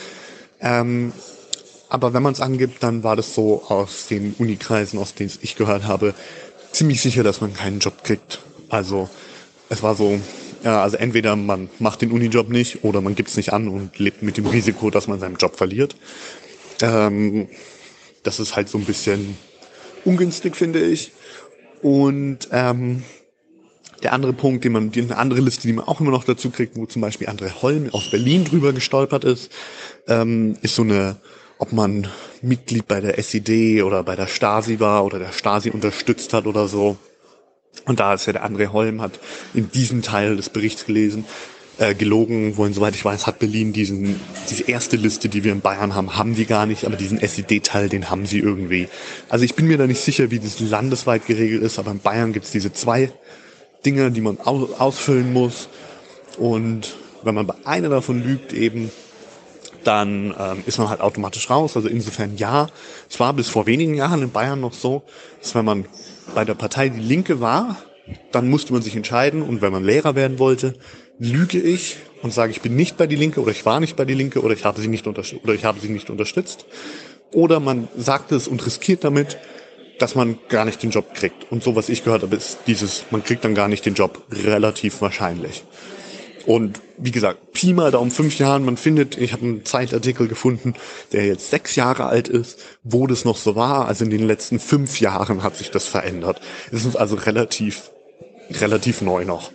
Ähm, 0.59 1.11
aber 1.89 2.13
wenn 2.13 2.23
man 2.23 2.33
es 2.33 2.39
angibt, 2.39 2.81
dann 2.83 3.03
war 3.03 3.15
das 3.15 3.35
so 3.35 3.63
aus 3.67 4.07
den 4.07 4.33
Unikreisen, 4.39 4.97
aus 4.97 5.13
denen 5.13 5.31
ich 5.41 5.57
gehört 5.57 5.83
habe, 5.83 6.13
ziemlich 6.71 7.01
sicher, 7.01 7.23
dass 7.23 7.41
man 7.41 7.53
keinen 7.53 7.79
Job 7.79 8.03
kriegt. 8.03 8.39
Also 8.69 9.09
es 9.67 9.83
war 9.83 9.95
so, 9.95 10.19
ja, 10.63 10.81
also 10.81 10.95
entweder 10.95 11.35
man 11.35 11.69
macht 11.79 12.01
den 12.01 12.11
Unijob 12.11 12.49
nicht 12.49 12.83
oder 12.83 13.01
man 13.01 13.15
gibt 13.15 13.29
es 13.29 13.35
nicht 13.35 13.51
an 13.51 13.67
und 13.67 13.99
lebt 13.99 14.21
mit 14.21 14.37
dem 14.37 14.45
Risiko, 14.45 14.89
dass 14.89 15.07
man 15.07 15.19
seinen 15.19 15.35
Job 15.35 15.57
verliert. 15.57 15.95
Ähm, 16.81 17.49
das 18.23 18.39
ist 18.39 18.55
halt 18.55 18.69
so 18.69 18.77
ein 18.77 18.85
bisschen 18.85 19.37
ungünstig, 20.05 20.55
finde 20.55 20.79
ich. 20.79 21.11
Und 21.81 22.49
ähm, 22.51 23.03
der 24.03 24.13
andere 24.13 24.33
Punkt, 24.33 24.63
den 24.63 24.71
man, 24.71 24.91
die, 24.91 25.01
eine 25.01 25.17
andere 25.17 25.41
Liste, 25.41 25.67
die 25.67 25.73
man 25.73 25.85
auch 25.85 25.99
immer 25.99 26.11
noch 26.11 26.23
dazu 26.23 26.49
kriegt, 26.49 26.75
wo 26.75 26.85
zum 26.85 27.01
Beispiel 27.01 27.27
André 27.27 27.61
Holm 27.61 27.89
aus 27.91 28.09
Berlin 28.09 28.45
drüber 28.45 28.73
gestolpert 28.73 29.23
ist, 29.23 29.51
ähm, 30.07 30.57
ist 30.61 30.75
so 30.75 30.81
eine, 30.81 31.17
ob 31.57 31.71
man 31.71 32.07
Mitglied 32.41 32.87
bei 32.87 33.01
der 33.01 33.19
SED 33.19 33.83
oder 33.83 34.03
bei 34.03 34.15
der 34.15 34.27
Stasi 34.27 34.79
war 34.79 35.05
oder 35.05 35.19
der 35.19 35.31
Stasi 35.31 35.69
unterstützt 35.69 36.33
hat 36.33 36.47
oder 36.47 36.67
so. 36.67 36.97
Und 37.85 37.99
da 37.99 38.13
ist 38.13 38.25
ja 38.25 38.33
der 38.33 38.45
André 38.45 38.67
Holm 38.67 39.01
hat 39.01 39.19
in 39.53 39.71
diesem 39.71 40.01
Teil 40.01 40.35
des 40.35 40.49
Berichts 40.49 40.85
gelesen, 40.85 41.25
äh, 41.81 41.95
gelogen, 41.95 42.57
wollen, 42.57 42.73
soweit 42.73 42.93
ich 42.93 43.03
weiß, 43.03 43.25
hat 43.25 43.39
Berlin 43.39 43.73
diesen, 43.73 44.19
diese 44.49 44.63
erste 44.63 44.97
Liste, 44.97 45.29
die 45.29 45.43
wir 45.43 45.51
in 45.51 45.61
Bayern 45.61 45.95
haben, 45.95 46.15
haben 46.15 46.35
die 46.35 46.45
gar 46.45 46.67
nicht, 46.67 46.85
aber 46.85 46.95
diesen 46.95 47.19
SED-Teil, 47.19 47.89
den 47.89 48.11
haben 48.11 48.27
sie 48.27 48.37
irgendwie. 48.37 48.87
Also 49.29 49.45
ich 49.45 49.55
bin 49.55 49.65
mir 49.65 49.79
da 49.79 49.87
nicht 49.87 49.99
sicher, 49.99 50.29
wie 50.29 50.37
das 50.37 50.59
landesweit 50.59 51.25
geregelt 51.25 51.63
ist, 51.63 51.79
aber 51.79 51.89
in 51.89 51.97
Bayern 51.97 52.33
gibt 52.33 52.45
es 52.45 52.51
diese 52.51 52.71
zwei 52.71 53.11
Dinge, 53.83 54.11
die 54.11 54.21
man 54.21 54.39
aus, 54.39 54.79
ausfüllen 54.79 55.33
muss. 55.33 55.69
Und 56.37 56.95
wenn 57.23 57.33
man 57.33 57.47
bei 57.47 57.55
einer 57.65 57.89
davon 57.89 58.23
lügt, 58.23 58.53
eben, 58.53 58.91
dann 59.83 60.35
ähm, 60.37 60.63
ist 60.67 60.77
man 60.77 60.87
halt 60.87 61.01
automatisch 61.01 61.49
raus. 61.49 61.75
Also 61.75 61.87
insofern 61.87 62.37
ja. 62.37 62.67
Es 63.09 63.19
war 63.19 63.33
bis 63.33 63.49
vor 63.49 63.65
wenigen 63.65 63.95
Jahren 63.95 64.21
in 64.21 64.29
Bayern 64.29 64.61
noch 64.61 64.73
so, 64.73 65.01
dass 65.41 65.55
wenn 65.55 65.65
man 65.65 65.85
bei 66.35 66.45
der 66.45 66.53
Partei 66.53 66.89
Die 66.89 66.99
Linke 66.99 67.41
war, 67.41 67.77
dann 68.31 68.49
musste 68.49 68.71
man 68.71 68.83
sich 68.83 68.95
entscheiden 68.95 69.41
und 69.41 69.61
wenn 69.63 69.71
man 69.71 69.83
Lehrer 69.83 70.13
werden 70.13 70.37
wollte, 70.37 70.75
lüge 71.21 71.59
ich 71.59 71.97
und 72.23 72.33
sage, 72.33 72.51
ich 72.51 72.61
bin 72.61 72.75
nicht 72.75 72.97
bei 72.97 73.05
Die 73.05 73.15
Linke 73.15 73.41
oder 73.41 73.51
ich 73.51 73.63
war 73.63 73.79
nicht 73.79 73.95
bei 73.95 74.05
Die 74.05 74.15
Linke 74.15 74.41
oder 74.41 74.55
ich 74.55 74.65
habe 74.65 74.81
sie 74.81 74.87
nicht 74.87 75.05
unterstützt 75.05 75.43
oder 75.43 75.53
ich 75.53 75.65
habe 75.65 75.79
sie 75.79 75.89
nicht 75.89 76.09
unterstützt. 76.09 76.65
Oder 77.31 77.59
man 77.59 77.87
sagt 77.95 78.31
es 78.31 78.47
und 78.47 78.65
riskiert 78.65 79.03
damit, 79.03 79.37
dass 79.99 80.15
man 80.15 80.39
gar 80.49 80.65
nicht 80.65 80.81
den 80.81 80.89
Job 80.89 81.13
kriegt. 81.13 81.51
Und 81.51 81.63
so, 81.63 81.75
was 81.75 81.89
ich 81.89 82.03
gehört 82.03 82.23
habe, 82.23 82.35
ist 82.35 82.57
dieses, 82.65 83.05
man 83.11 83.23
kriegt 83.23 83.45
dann 83.45 83.53
gar 83.53 83.67
nicht 83.67 83.85
den 83.85 83.93
Job 83.93 84.23
relativ 84.31 84.99
wahrscheinlich. 85.01 85.63
Und 86.47 86.81
wie 86.97 87.11
gesagt, 87.11 87.53
Pi 87.53 87.73
mal 87.73 87.91
da 87.91 87.99
um 87.99 88.09
fünf 88.09 88.39
Jahren, 88.39 88.65
man 88.65 88.75
findet, 88.75 89.15
ich 89.15 89.31
habe 89.31 89.45
einen 89.45 89.63
Zeitartikel 89.63 90.27
gefunden, 90.27 90.73
der 91.11 91.27
jetzt 91.27 91.51
sechs 91.51 91.75
Jahre 91.75 92.07
alt 92.07 92.29
ist, 92.29 92.59
wo 92.83 93.05
das 93.05 93.25
noch 93.25 93.37
so 93.37 93.55
war. 93.55 93.87
Also 93.87 94.05
in 94.05 94.09
den 94.09 94.25
letzten 94.25 94.59
fünf 94.59 94.99
Jahren 94.99 95.43
hat 95.43 95.55
sich 95.55 95.69
das 95.69 95.85
verändert. 95.85 96.41
Es 96.71 96.83
ist 96.83 96.95
also 96.95 97.15
relativ, 97.15 97.91
relativ 98.59 99.01
neu 99.01 99.23
noch. 99.23 99.51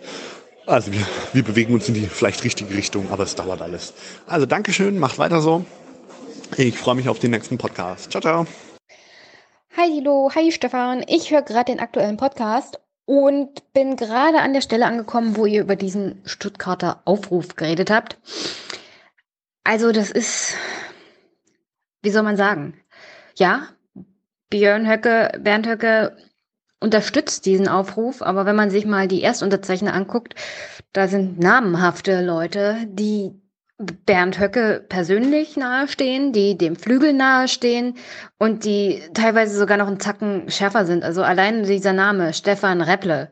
Also 0.67 0.91
wir, 0.91 1.07
wir 1.31 1.43
bewegen 1.43 1.73
uns 1.73 1.87
in 1.87 1.93
die 1.93 2.07
vielleicht 2.07 2.43
richtige 2.43 2.75
Richtung, 2.75 3.09
aber 3.09 3.23
es 3.23 3.35
dauert 3.35 3.61
alles. 3.61 3.93
Also 4.27 4.45
Dankeschön, 4.45 4.99
macht 4.99 5.17
weiter 5.17 5.39
so. 5.39 5.65
Ich 6.57 6.77
freue 6.77 6.95
mich 6.95 7.07
auf 7.07 7.19
den 7.19 7.31
nächsten 7.31 7.57
Podcast. 7.57 8.11
Ciao, 8.11 8.21
ciao. 8.21 8.45
Hi 9.77 9.89
Dilo, 9.89 10.29
hi 10.35 10.51
Stefan. 10.51 11.05
Ich 11.07 11.31
höre 11.31 11.41
gerade 11.41 11.71
den 11.71 11.79
aktuellen 11.79 12.17
Podcast 12.17 12.81
und 13.05 13.71
bin 13.71 13.95
gerade 13.95 14.39
an 14.39 14.51
der 14.51 14.59
Stelle 14.59 14.87
angekommen, 14.87 15.37
wo 15.37 15.45
ihr 15.45 15.61
über 15.61 15.77
diesen 15.77 16.21
Stuttgarter 16.25 17.01
Aufruf 17.05 17.55
geredet 17.55 17.89
habt. 17.89 18.17
Also 19.63 19.93
das 19.93 20.11
ist, 20.11 20.53
wie 22.01 22.09
soll 22.09 22.23
man 22.23 22.35
sagen? 22.35 22.73
Ja, 23.35 23.69
Björn 24.49 24.85
Höcke, 24.85 25.31
Bernd 25.39 25.65
Höcke 25.65 26.17
unterstützt 26.79 27.45
diesen 27.45 27.67
Aufruf, 27.67 28.21
aber 28.21 28.45
wenn 28.45 28.55
man 28.55 28.69
sich 28.69 28.85
mal 28.85 29.07
die 29.07 29.23
Erstunterzeichner 29.23 29.93
anguckt, 29.93 30.35
da 30.93 31.07
sind 31.07 31.39
namenhafte 31.39 32.21
Leute, 32.21 32.77
die 32.87 33.31
Bernd 33.79 34.39
Höcke 34.39 34.83
persönlich 34.89 35.55
nahestehen, 35.55 36.33
die 36.33 36.57
dem 36.57 36.75
Flügel 36.75 37.13
nahestehen 37.13 37.95
und 38.39 38.65
die 38.65 39.03
teilweise 39.13 39.57
sogar 39.57 39.77
noch 39.77 39.87
einen 39.87 39.99
Zacken 39.99 40.49
schärfer 40.49 40.85
sind. 40.85 41.03
Also 41.03 41.21
allein 41.21 41.63
dieser 41.63 41.93
Name, 41.93 42.33
Stefan 42.33 42.81
Repple, 42.81 43.31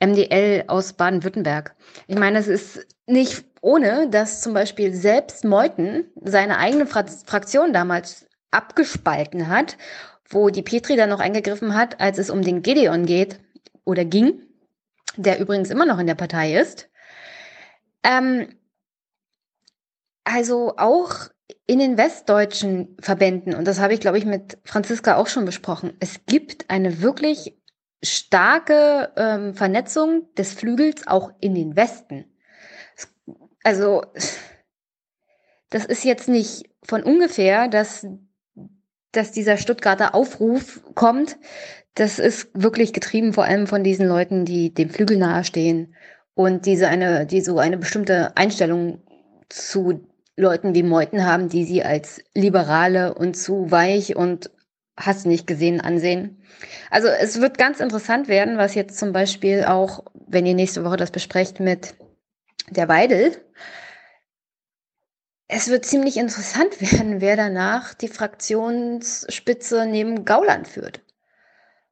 MDL 0.00 0.64
aus 0.66 0.94
Baden-Württemberg. 0.94 1.76
Ich 2.08 2.18
meine, 2.18 2.38
es 2.38 2.48
ist 2.48 2.86
nicht 3.06 3.44
ohne, 3.60 4.08
dass 4.10 4.40
zum 4.40 4.52
Beispiel 4.52 4.92
selbst 4.92 5.44
Meuthen 5.44 6.06
seine 6.22 6.58
eigene 6.58 6.86
Fra 6.86 7.04
Fraktion 7.24 7.72
damals 7.72 8.26
abgespalten 8.50 9.48
hat, 9.48 9.76
wo 10.28 10.50
die 10.50 10.62
Petri 10.62 10.96
dann 10.96 11.10
noch 11.10 11.20
eingegriffen 11.20 11.74
hat, 11.74 12.00
als 12.00 12.18
es 12.18 12.30
um 12.30 12.42
den 12.42 12.62
Gedeon 12.62 13.06
geht 13.06 13.40
oder 13.84 14.04
ging, 14.04 14.42
der 15.16 15.38
übrigens 15.38 15.70
immer 15.70 15.86
noch 15.86 15.98
in 15.98 16.06
der 16.06 16.14
Partei 16.14 16.58
ist. 16.58 16.88
Ähm, 18.02 18.48
also 20.24 20.74
auch 20.76 21.28
in 21.66 21.78
den 21.78 21.98
westdeutschen 21.98 22.96
Verbänden, 23.00 23.54
und 23.54 23.66
das 23.66 23.80
habe 23.80 23.94
ich, 23.94 24.00
glaube 24.00 24.18
ich, 24.18 24.24
mit 24.24 24.58
Franziska 24.64 25.16
auch 25.16 25.26
schon 25.26 25.44
besprochen, 25.44 25.94
es 26.00 26.24
gibt 26.26 26.70
eine 26.70 27.02
wirklich 27.02 27.58
starke 28.02 29.12
ähm, 29.16 29.54
Vernetzung 29.54 30.34
des 30.34 30.52
Flügels 30.52 31.06
auch 31.06 31.30
in 31.40 31.54
den 31.54 31.76
Westen. 31.76 32.24
Also 33.62 34.02
das 35.70 35.86
ist 35.86 36.04
jetzt 36.04 36.28
nicht 36.28 36.70
von 36.82 37.02
ungefähr, 37.02 37.68
dass, 37.68 38.06
dass 39.16 39.32
dieser 39.32 39.56
Stuttgarter 39.56 40.14
Aufruf 40.14 40.80
kommt. 40.94 41.36
Das 41.94 42.18
ist 42.18 42.48
wirklich 42.54 42.92
getrieben 42.92 43.32
vor 43.32 43.44
allem 43.44 43.66
von 43.66 43.84
diesen 43.84 44.06
Leuten, 44.06 44.44
die 44.44 44.74
dem 44.74 44.90
Flügel 44.90 45.16
nahestehen 45.16 45.94
und 46.34 46.66
diese 46.66 46.88
eine, 46.88 47.26
die 47.26 47.40
so 47.40 47.58
eine 47.58 47.78
bestimmte 47.78 48.36
Einstellung 48.36 49.02
zu 49.48 50.06
Leuten 50.36 50.74
wie 50.74 50.82
Meuthen 50.82 51.24
haben, 51.24 51.48
die 51.48 51.64
sie 51.64 51.84
als 51.84 52.20
liberale 52.34 53.14
und 53.14 53.36
zu 53.36 53.70
weich 53.70 54.16
und 54.16 54.50
hast 54.96 55.26
nicht 55.26 55.46
gesehen 55.46 55.80
ansehen. 55.80 56.42
Also 56.90 57.08
es 57.08 57.40
wird 57.40 57.58
ganz 57.58 57.80
interessant 57.80 58.28
werden, 58.28 58.58
was 58.58 58.74
jetzt 58.74 58.98
zum 58.98 59.12
Beispiel 59.12 59.64
auch, 59.64 60.04
wenn 60.26 60.46
ihr 60.46 60.54
nächste 60.54 60.84
Woche 60.84 60.96
das 60.96 61.10
besprecht 61.10 61.60
mit 61.60 61.94
der 62.70 62.88
Weidel, 62.88 63.32
es 65.48 65.68
wird 65.68 65.84
ziemlich 65.84 66.16
interessant 66.16 66.80
werden, 66.80 67.20
wer 67.20 67.36
danach 67.36 67.94
die 67.94 68.08
Fraktionsspitze 68.08 69.86
neben 69.86 70.24
Gauland 70.24 70.68
führt. 70.68 71.00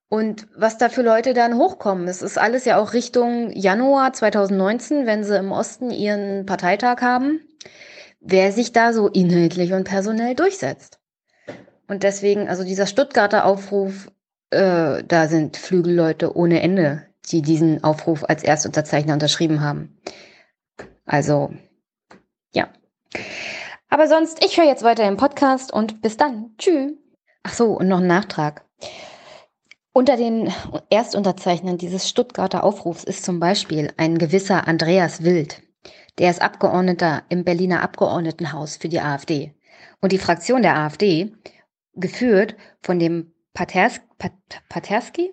Und 0.09 0.47
was 0.55 0.77
da 0.77 0.91
für 0.91 1.01
Leute 1.01 1.33
dann 1.33 1.57
hochkommen. 1.57 2.07
Es 2.07 2.21
ist 2.21 2.37
alles 2.37 2.67
ja 2.67 2.77
auch 2.77 2.93
Richtung 2.93 3.51
Januar 3.51 4.13
2019, 4.13 5.07
wenn 5.07 5.25
sie 5.25 5.39
im 5.39 5.53
Osten 5.53 5.91
ihren 5.91 6.45
Parteitag 6.45 7.01
haben 7.01 7.41
wer 8.23 8.53
sich 8.53 8.73
da 8.73 8.93
so 8.93 9.09
inhaltlich 9.09 9.73
und 9.73 9.85
personell 9.85 10.35
durchsetzt. 10.35 11.01
Und 11.89 12.05
deswegen, 12.05 12.49
also 12.49 12.65
dieser 12.65 12.87
Stuttgarter 12.87 13.45
Aufruf, 13.45 14.11
äh, 14.51 15.03
da 15.05 15.29
sind 15.29 15.57
Flügelleute 15.57 16.35
ohne 16.37 16.63
Ende, 16.63 17.07
die 17.31 17.43
diesen 17.43 17.85
Aufruf 17.85 18.25
als 18.25 18.45
Erstunterzeichner 18.45 19.13
unterschrieben 19.13 19.61
haben. 19.61 19.99
Also, 21.05 21.53
ja. 22.55 22.69
Aber 23.89 24.09
sonst, 24.09 24.45
ich 24.45 24.57
höre 24.57 24.67
jetzt 24.67 24.83
weiter 24.83 25.07
im 25.07 25.17
Podcast 25.17 25.73
und 25.73 26.01
bis 26.01 26.17
dann. 26.17 26.55
Tschüss. 26.59 26.93
Ach 27.43 27.53
so, 27.53 27.73
und 27.73 27.89
noch 27.89 27.99
ein 27.99 28.07
Nachtrag. 28.07 28.65
Unter 29.93 30.17
den 30.17 30.51
Erstunterzeichnern 30.89 31.77
dieses 31.77 32.09
Stuttgarter 32.09 32.65
Aufrufs 32.65 33.05
ist 33.05 33.25
zum 33.25 33.41
Beispiel 33.41 33.93
ein 33.99 34.17
gewisser 34.17 34.67
Andreas 34.67 35.23
Wild. 35.23 35.63
Der 36.19 36.31
ist 36.31 36.41
Abgeordneter 36.41 37.25
im 37.29 37.45
Berliner 37.45 37.83
Abgeordnetenhaus 37.83 38.77
für 38.77 38.89
die 38.89 39.01
AfD. 39.01 39.55
Und 40.01 40.13
die 40.13 40.19
Fraktion 40.19 40.63
der 40.63 40.77
AfD, 40.77 41.33
geführt 41.95 42.57
von 42.81 42.99
dem 42.99 43.33
Paters 43.53 44.01
Pat 44.19 44.33
Paterski, 44.69 45.33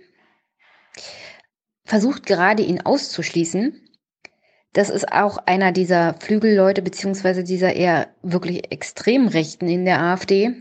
versucht 1.86 2.26
gerade 2.26 2.64
ihn 2.64 2.82
auszuschließen. 2.82 3.89
Das 4.74 4.90
ist 4.90 5.12
auch 5.12 5.38
einer 5.46 5.72
dieser 5.72 6.16
Flügelleute, 6.20 6.82
beziehungsweise 6.82 7.44
dieser 7.44 7.74
eher 7.74 8.08
wirklich 8.22 8.72
Extremrechten 8.72 9.68
in 9.68 9.86
der 9.86 10.02
AfD. 10.02 10.52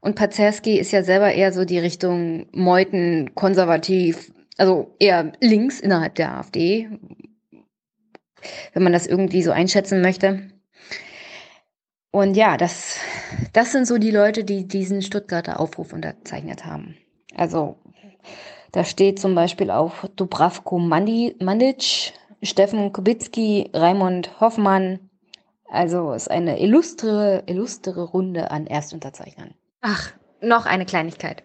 Und 0.00 0.16
Pazerski 0.16 0.78
ist 0.78 0.92
ja 0.92 1.02
selber 1.02 1.32
eher 1.32 1.52
so 1.52 1.64
die 1.64 1.78
Richtung 1.78 2.46
Meuten, 2.52 3.34
konservativ, 3.34 4.32
also 4.56 4.94
eher 4.98 5.32
links 5.40 5.80
innerhalb 5.80 6.14
der 6.14 6.38
AfD, 6.38 6.88
wenn 8.72 8.82
man 8.82 8.92
das 8.92 9.06
irgendwie 9.06 9.42
so 9.42 9.50
einschätzen 9.50 10.00
möchte. 10.00 10.50
Und 12.10 12.34
ja, 12.34 12.56
das, 12.56 12.98
das 13.52 13.72
sind 13.72 13.86
so 13.86 13.98
die 13.98 14.10
Leute, 14.10 14.44
die 14.44 14.66
diesen 14.66 15.02
Stuttgarter 15.02 15.60
Aufruf 15.60 15.92
unterzeichnet 15.92 16.64
haben. 16.64 16.96
Also 17.34 17.76
da 18.72 18.84
steht 18.84 19.18
zum 19.18 19.34
Beispiel 19.34 19.70
auch 19.70 20.06
Dubravko 20.16 20.78
Mandic, 20.78 22.14
Steffen 22.42 22.92
Kubicki, 22.92 23.70
Raimund 23.72 24.40
Hoffmann. 24.40 25.10
Also 25.68 26.12
es 26.12 26.22
ist 26.22 26.30
eine 26.30 26.60
illustre, 26.60 27.42
illustre 27.46 28.02
Runde 28.02 28.50
an 28.50 28.66
Erstunterzeichnern. 28.66 29.54
Ach, 29.80 30.12
noch 30.40 30.66
eine 30.66 30.86
Kleinigkeit. 30.86 31.42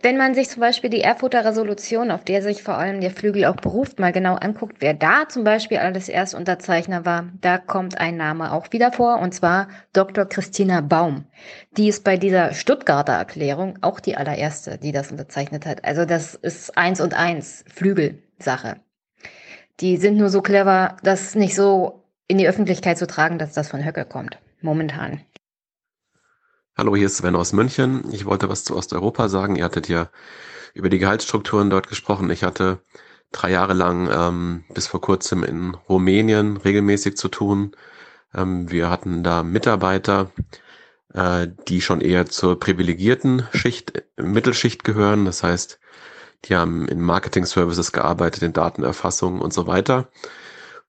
Wenn 0.00 0.16
man 0.16 0.32
sich 0.32 0.48
zum 0.48 0.60
Beispiel 0.60 0.90
die 0.90 1.00
Erfurter 1.00 1.44
Resolution, 1.44 2.12
auf 2.12 2.22
der 2.22 2.40
sich 2.40 2.62
vor 2.62 2.78
allem 2.78 3.00
der 3.00 3.10
Flügel 3.10 3.46
auch 3.46 3.56
beruft, 3.56 3.98
mal 3.98 4.12
genau 4.12 4.36
anguckt, 4.36 4.76
wer 4.78 4.94
da 4.94 5.28
zum 5.28 5.42
Beispiel 5.42 5.78
alles 5.78 6.08
Erstunterzeichner 6.08 7.04
war, 7.04 7.30
da 7.40 7.58
kommt 7.58 7.98
ein 7.98 8.16
Name 8.16 8.52
auch 8.52 8.70
wieder 8.70 8.92
vor, 8.92 9.18
und 9.18 9.34
zwar 9.34 9.66
Dr. 9.92 10.26
Christina 10.26 10.82
Baum. 10.82 11.24
Die 11.76 11.88
ist 11.88 12.04
bei 12.04 12.16
dieser 12.16 12.52
Stuttgarter 12.52 13.14
Erklärung 13.14 13.78
auch 13.80 13.98
die 13.98 14.16
allererste, 14.16 14.78
die 14.78 14.92
das 14.92 15.10
unterzeichnet 15.10 15.66
hat. 15.66 15.84
Also 15.84 16.04
das 16.04 16.36
ist 16.36 16.78
eins 16.78 17.00
und 17.00 17.14
eins 17.14 17.64
Flügelsache. 17.74 18.76
Die 19.80 19.96
sind 19.96 20.16
nur 20.16 20.28
so 20.28 20.42
clever, 20.42 20.96
das 21.04 21.36
nicht 21.36 21.54
so 21.54 22.02
in 22.26 22.36
die 22.36 22.48
Öffentlichkeit 22.48 22.98
zu 22.98 23.06
tragen, 23.06 23.38
dass 23.38 23.52
das 23.52 23.68
von 23.68 23.84
Höcke 23.84 24.04
kommt. 24.04 24.38
Momentan. 24.60 25.20
Hallo, 26.76 26.96
hier 26.96 27.06
ist 27.06 27.18
Sven 27.18 27.36
aus 27.36 27.52
München. 27.52 28.04
Ich 28.12 28.24
wollte 28.24 28.48
was 28.48 28.64
zu 28.64 28.76
Osteuropa 28.76 29.28
sagen. 29.28 29.54
Ihr 29.54 29.64
hattet 29.64 29.88
ja 29.88 30.10
über 30.74 30.88
die 30.88 30.98
Gehaltsstrukturen 30.98 31.70
dort 31.70 31.88
gesprochen. 31.88 32.28
Ich 32.30 32.42
hatte 32.42 32.80
drei 33.30 33.52
Jahre 33.52 33.74
lang 33.74 34.10
ähm, 34.10 34.64
bis 34.74 34.88
vor 34.88 35.00
kurzem 35.00 35.44
in 35.44 35.74
Rumänien 35.88 36.56
regelmäßig 36.56 37.16
zu 37.16 37.28
tun. 37.28 37.76
Ähm, 38.34 38.70
wir 38.70 38.90
hatten 38.90 39.22
da 39.22 39.44
Mitarbeiter, 39.44 40.32
äh, 41.14 41.46
die 41.68 41.82
schon 41.82 42.00
eher 42.00 42.26
zur 42.26 42.58
privilegierten 42.58 43.46
Schicht, 43.52 44.02
Mittelschicht 44.16 44.82
gehören. 44.82 45.24
Das 45.24 45.44
heißt, 45.44 45.78
die 46.44 46.56
haben 46.56 46.88
in 46.88 47.00
Marketing-Services 47.00 47.92
gearbeitet, 47.92 48.42
in 48.42 48.52
Datenerfassung 48.52 49.40
und 49.40 49.52
so 49.52 49.66
weiter. 49.66 50.08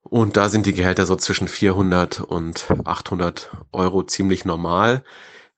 Und 0.04 0.38
da 0.38 0.50
sind 0.50 0.66
die 0.66 0.74
Gehälter 0.74 1.06
so 1.06 1.16
zwischen 1.16 1.48
400 1.48 2.22
und 2.22 2.66
800 2.86 3.52
Euro 3.72 4.04
ziemlich 4.04 4.46
normal. 4.46 5.04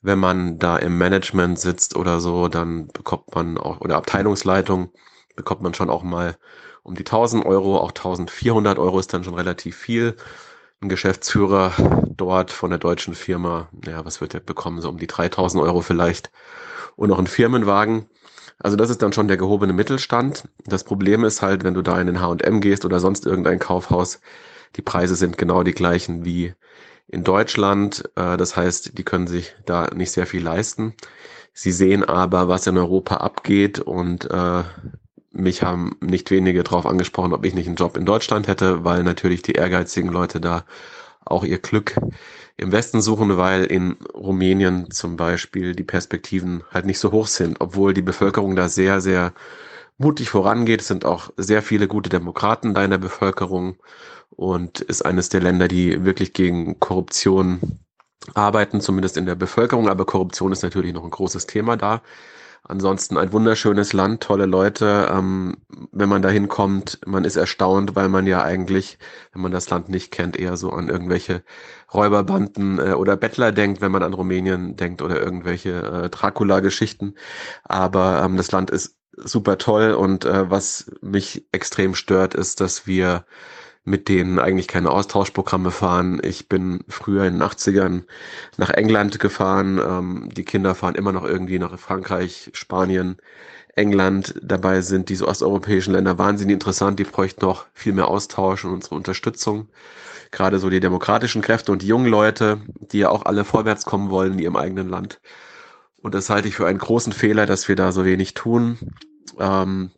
Wenn 0.01 0.19
man 0.19 0.57
da 0.57 0.77
im 0.77 0.97
Management 0.97 1.59
sitzt 1.59 1.95
oder 1.95 2.19
so, 2.19 2.47
dann 2.47 2.87
bekommt 2.87 3.35
man 3.35 3.57
auch, 3.57 3.81
oder 3.81 3.97
Abteilungsleitung, 3.97 4.91
bekommt 5.35 5.61
man 5.61 5.73
schon 5.73 5.89
auch 5.89 6.03
mal 6.03 6.37
um 6.83 6.95
die 6.95 7.05
1000 7.05 7.45
Euro, 7.45 7.77
auch 7.77 7.91
1400 7.91 8.79
Euro 8.79 8.99
ist 8.99 9.13
dann 9.13 9.23
schon 9.23 9.35
relativ 9.35 9.77
viel. 9.77 10.15
Ein 10.81 10.89
Geschäftsführer 10.89 11.73
dort 12.09 12.49
von 12.51 12.71
der 12.71 12.79
deutschen 12.79 13.13
Firma, 13.13 13.69
ja, 13.85 14.03
was 14.03 14.19
wird 14.19 14.33
er 14.33 14.39
bekommen? 14.39 14.81
So 14.81 14.89
um 14.89 14.97
die 14.97 15.07
3000 15.07 15.61
Euro 15.63 15.81
vielleicht. 15.81 16.31
Und 16.95 17.09
noch 17.09 17.19
ein 17.19 17.27
Firmenwagen. 17.27 18.09
Also 18.63 18.77
das 18.77 18.89
ist 18.89 19.01
dann 19.01 19.13
schon 19.13 19.27
der 19.27 19.37
gehobene 19.37 19.73
Mittelstand. 19.73 20.47
Das 20.65 20.83
Problem 20.83 21.23
ist 21.23 21.41
halt, 21.41 21.63
wenn 21.63 21.73
du 21.73 21.81
da 21.81 21.99
in 21.99 22.07
den 22.07 22.21
H&M 22.21 22.61
gehst 22.61 22.85
oder 22.85 22.99
sonst 22.99 23.25
irgendein 23.25 23.59
Kaufhaus, 23.59 24.21
die 24.75 24.81
Preise 24.81 25.15
sind 25.15 25.37
genau 25.37 25.63
die 25.63 25.73
gleichen 25.73 26.25
wie 26.25 26.53
in 27.07 27.23
Deutschland. 27.23 28.03
Äh, 28.15 28.37
das 28.37 28.55
heißt, 28.55 28.97
die 28.97 29.03
können 29.03 29.27
sich 29.27 29.55
da 29.65 29.87
nicht 29.93 30.11
sehr 30.11 30.27
viel 30.27 30.43
leisten. 30.43 30.93
Sie 31.53 31.71
sehen 31.71 32.03
aber, 32.03 32.47
was 32.47 32.67
in 32.67 32.77
Europa 32.77 33.17
abgeht 33.17 33.79
und 33.79 34.29
äh, 34.29 34.63
mich 35.31 35.63
haben 35.63 35.95
nicht 36.01 36.29
wenige 36.31 36.63
darauf 36.63 36.85
angesprochen, 36.85 37.33
ob 37.33 37.45
ich 37.45 37.53
nicht 37.53 37.67
einen 37.67 37.75
Job 37.75 37.97
in 37.97 38.05
Deutschland 38.05 38.47
hätte, 38.47 38.83
weil 38.83 39.03
natürlich 39.03 39.41
die 39.41 39.53
ehrgeizigen 39.53 40.09
Leute 40.09 40.39
da 40.39 40.65
auch 41.25 41.43
ihr 41.43 41.59
Glück 41.59 41.95
im 42.61 42.71
Westen 42.71 43.01
suchen, 43.01 43.37
weil 43.37 43.65
in 43.65 43.97
Rumänien 44.13 44.91
zum 44.91 45.17
Beispiel 45.17 45.75
die 45.75 45.83
Perspektiven 45.83 46.63
halt 46.71 46.85
nicht 46.85 46.99
so 46.99 47.11
hoch 47.11 47.25
sind, 47.27 47.59
obwohl 47.59 47.93
die 47.93 48.03
Bevölkerung 48.03 48.55
da 48.55 48.69
sehr, 48.69 49.01
sehr 49.01 49.33
mutig 49.97 50.29
vorangeht. 50.29 50.81
Es 50.81 50.87
sind 50.87 51.03
auch 51.03 51.31
sehr 51.37 51.63
viele 51.63 51.87
gute 51.87 52.09
Demokraten 52.09 52.75
da 52.75 52.83
in 52.83 52.91
der 52.91 52.99
Bevölkerung 52.99 53.77
und 54.29 54.79
ist 54.79 55.03
eines 55.03 55.29
der 55.29 55.41
Länder, 55.41 55.67
die 55.67 56.05
wirklich 56.05 56.33
gegen 56.33 56.79
Korruption 56.79 57.79
arbeiten, 58.35 58.79
zumindest 58.79 59.17
in 59.17 59.25
der 59.25 59.35
Bevölkerung. 59.35 59.89
Aber 59.89 60.05
Korruption 60.05 60.51
ist 60.51 60.61
natürlich 60.61 60.93
noch 60.93 61.03
ein 61.03 61.09
großes 61.09 61.47
Thema 61.47 61.77
da. 61.77 62.03
Ansonsten 62.71 63.17
ein 63.17 63.33
wunderschönes 63.33 63.91
Land, 63.91 64.23
tolle 64.23 64.45
Leute. 64.45 65.09
Ähm, 65.11 65.57
wenn 65.91 66.07
man 66.07 66.21
da 66.21 66.29
hinkommt, 66.29 66.99
man 67.05 67.25
ist 67.25 67.35
erstaunt, 67.35 67.97
weil 67.97 68.07
man 68.07 68.25
ja 68.27 68.43
eigentlich, 68.43 68.97
wenn 69.33 69.41
man 69.41 69.51
das 69.51 69.69
Land 69.69 69.89
nicht 69.89 70.09
kennt, 70.09 70.37
eher 70.37 70.55
so 70.55 70.69
an 70.71 70.87
irgendwelche 70.87 71.43
Räuberbanden 71.93 72.79
äh, 72.79 72.93
oder 72.93 73.17
Bettler 73.17 73.51
denkt, 73.51 73.81
wenn 73.81 73.91
man 73.91 74.03
an 74.03 74.13
Rumänien 74.13 74.77
denkt 74.77 75.01
oder 75.01 75.19
irgendwelche 75.21 75.81
äh, 76.05 76.09
Dracula-Geschichten. 76.09 77.15
Aber 77.65 78.23
ähm, 78.23 78.37
das 78.37 78.53
Land 78.53 78.71
ist 78.71 78.95
super 79.17 79.57
toll 79.57 79.91
und 79.91 80.23
äh, 80.23 80.49
was 80.49 80.89
mich 81.01 81.45
extrem 81.51 81.93
stört, 81.93 82.35
ist, 82.35 82.61
dass 82.61 82.87
wir 82.87 83.25
mit 83.83 84.09
denen 84.09 84.39
eigentlich 84.39 84.67
keine 84.67 84.91
Austauschprogramme 84.91 85.71
fahren. 85.71 86.21
Ich 86.23 86.47
bin 86.47 86.83
früher 86.87 87.25
in 87.25 87.35
den 87.35 87.43
80ern 87.43 88.03
nach 88.57 88.69
England 88.69 89.19
gefahren. 89.19 89.79
Ähm, 89.79 90.29
die 90.31 90.45
Kinder 90.45 90.75
fahren 90.75 90.95
immer 90.95 91.11
noch 91.11 91.23
irgendwie 91.23 91.57
nach 91.57 91.77
Frankreich, 91.79 92.51
Spanien, 92.53 93.17
England. 93.75 94.35
Dabei 94.43 94.81
sind 94.81 95.09
diese 95.09 95.27
osteuropäischen 95.27 95.93
Länder 95.93 96.19
wahnsinnig 96.19 96.53
interessant. 96.53 96.99
Die 96.99 97.05
bräuchten 97.05 97.45
noch 97.45 97.65
viel 97.73 97.93
mehr 97.93 98.07
Austausch 98.07 98.65
und 98.65 98.73
unsere 98.73 98.95
Unterstützung. 98.95 99.69
Gerade 100.29 100.59
so 100.59 100.69
die 100.69 100.79
demokratischen 100.79 101.41
Kräfte 101.41 101.71
und 101.71 101.81
die 101.81 101.87
jungen 101.87 102.07
Leute, 102.07 102.61
die 102.79 102.99
ja 102.99 103.09
auch 103.09 103.25
alle 103.25 103.43
vorwärts 103.45 103.85
kommen 103.85 104.09
wollen 104.11 104.33
in 104.33 104.39
ihrem 104.39 104.55
eigenen 104.55 104.89
Land. 104.89 105.19
Und 105.97 106.15
das 106.15 106.29
halte 106.29 106.47
ich 106.47 106.55
für 106.55 106.67
einen 106.67 106.79
großen 106.79 107.13
Fehler, 107.13 107.45
dass 107.45 107.67
wir 107.67 107.75
da 107.75 107.91
so 107.91 108.05
wenig 108.05 108.33
tun. 108.33 108.77
Ähm, 109.39 109.91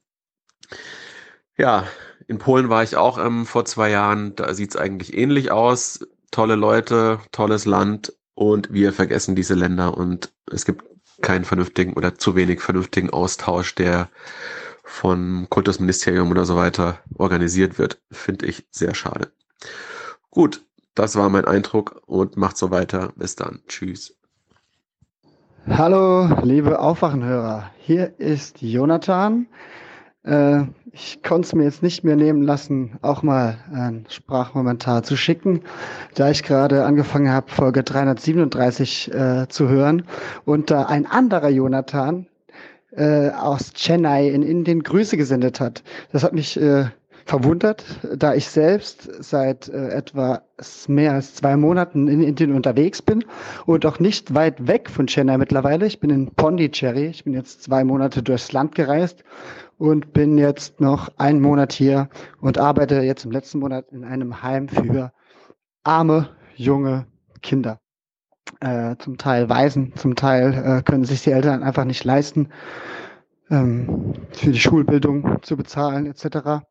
ja, 1.58 1.88
in 2.34 2.40
Polen 2.40 2.68
war 2.68 2.82
ich 2.82 2.96
auch 2.96 3.24
ähm, 3.24 3.46
vor 3.46 3.64
zwei 3.66 3.92
Jahren. 3.92 4.36
Da 4.36 4.56
sieht's 4.56 4.76
eigentlich 4.76 5.16
ähnlich 5.16 5.52
aus. 5.52 6.00
Tolle 6.32 6.56
Leute, 6.56 7.20
tolles 7.32 7.66
Land 7.66 8.12
und 8.34 8.74
wir 8.74 8.92
vergessen 8.92 9.36
diese 9.36 9.54
Länder 9.54 9.96
und 9.96 10.34
es 10.52 10.66
gibt 10.66 10.84
keinen 11.22 11.46
vernünftigen 11.46 11.94
oder 11.94 12.16
zu 12.16 12.36
wenig 12.36 12.60
vernünftigen 12.60 13.12
Austausch, 13.12 13.76
der 13.76 14.10
vom 14.84 15.46
Kultusministerium 15.52 16.32
oder 16.32 16.46
so 16.46 16.56
weiter 16.56 16.98
organisiert 17.20 17.78
wird. 17.78 18.02
Finde 18.12 18.48
ich 18.48 18.66
sehr 18.72 18.96
schade. 18.96 19.32
Gut, 20.32 20.66
das 20.96 21.16
war 21.16 21.30
mein 21.30 21.46
Eindruck 21.46 22.02
und 22.08 22.36
macht 22.36 22.58
so 22.58 22.72
weiter. 22.72 23.14
Bis 23.16 23.36
dann. 23.36 23.62
Tschüss. 23.68 24.16
Hallo, 25.68 26.42
liebe 26.42 26.80
Aufwachenhörer. 26.80 27.70
Hier 27.78 28.20
ist 28.20 28.64
Jonathan. 28.64 29.46
Äh, 30.24 30.64
ich 30.92 31.24
konnte 31.24 31.48
es 31.48 31.56
mir 31.56 31.64
jetzt 31.64 31.82
nicht 31.82 32.04
mehr 32.04 32.16
nehmen 32.16 32.44
lassen, 32.44 32.98
auch 33.02 33.24
mal 33.24 33.58
ein 33.74 34.06
Sprachmomentar 34.10 35.04
zu 35.04 35.18
schicken, 35.18 35.62
da 36.16 36.30
ich 36.30 36.44
gerade 36.44 36.86
angefangen 36.86 37.32
habe, 37.32 37.52
Folge 37.52 37.84
337 37.84 39.12
äh, 39.14 39.48
zu 39.50 39.68
hören 39.70 40.04
und 40.46 40.70
da 40.70 40.84
ein 40.84 41.06
anderer 41.06 41.50
Jonathan 41.50 42.28
äh, 42.92 43.30
aus 43.30 43.74
Chennai 43.74 44.30
in 44.30 44.44
Indien 44.44 44.84
Grüße 44.84 45.18
gesendet 45.18 45.60
hat. 45.60 45.84
Das 46.12 46.24
hat 46.24 46.34
mich 46.34 46.62
äh, 46.62 46.86
verwundert, 47.26 47.84
da 48.16 48.36
ich 48.36 48.48
selbst 48.48 49.10
seit 49.24 49.70
äh, 49.70 49.90
etwa 49.90 50.44
mehr 50.88 51.14
als 51.14 51.36
zwei 51.36 51.58
Monaten 51.58 52.08
in 52.08 52.22
Indien 52.22 52.54
unterwegs 52.54 53.02
bin 53.02 53.26
und 53.66 53.86
auch 53.86 54.00
nicht 54.00 54.36
weit 54.36 54.68
weg 54.68 54.90
von 54.90 55.08
Chennai 55.08 55.38
mittlerweile. 55.38 55.88
Ich 55.88 56.00
bin 56.00 56.10
in 56.10 56.28
Pondicherry. 56.28 57.08
Ich 57.08 57.24
bin 57.24 57.34
jetzt 57.34 57.64
zwei 57.64 57.84
Monate 57.84 58.22
durchs 58.22 58.52
Land 58.52 58.76
gereist 58.76 59.24
und 59.84 60.14
bin 60.14 60.38
jetzt 60.38 60.80
noch 60.80 61.10
einen 61.18 61.42
Monat 61.42 61.74
hier 61.74 62.08
und 62.40 62.58
arbeite 62.58 63.02
jetzt 63.02 63.26
im 63.26 63.32
letzten 63.32 63.60
Monat 63.60 63.92
in 63.92 64.06
einem 64.06 64.42
Heim 64.42 64.70
für 64.70 65.12
arme, 65.84 66.30
junge 66.56 67.06
Kinder. 67.42 67.82
Äh, 68.62 68.96
zum 69.00 69.18
Teil 69.18 69.50
Waisen, 69.50 69.92
zum 69.98 70.16
Teil 70.16 70.54
äh, 70.54 70.84
können 70.84 71.04
sich 71.04 71.24
die 71.24 71.32
Eltern 71.32 71.64
einfach 71.64 71.84
nicht 71.84 72.06
leisten, 72.06 72.48
ähm, 73.52 74.14
für 74.32 74.52
die 74.52 74.60
Schulbildung 74.60 75.40
zu 75.42 75.58
bezahlen 75.58 76.06
etc. 76.06 76.64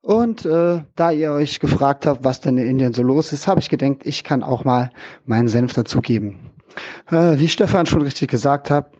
Und 0.00 0.46
äh, 0.46 0.84
da 0.96 1.10
ihr 1.10 1.32
euch 1.32 1.60
gefragt 1.60 2.06
habt, 2.06 2.24
was 2.24 2.40
denn 2.40 2.56
in 2.56 2.66
Indien 2.66 2.94
so 2.94 3.02
los 3.02 3.34
ist, 3.34 3.46
habe 3.46 3.60
ich 3.60 3.68
gedacht, 3.68 3.98
ich 4.04 4.24
kann 4.24 4.42
auch 4.42 4.64
mal 4.64 4.90
meinen 5.26 5.48
Senf 5.48 5.74
dazugeben. 5.74 6.53
Äh, 7.10 7.38
wie 7.38 7.48
Stefan 7.48 7.86
schon 7.86 8.02
richtig 8.02 8.30
gesagt 8.30 8.70
hat, 8.70 8.92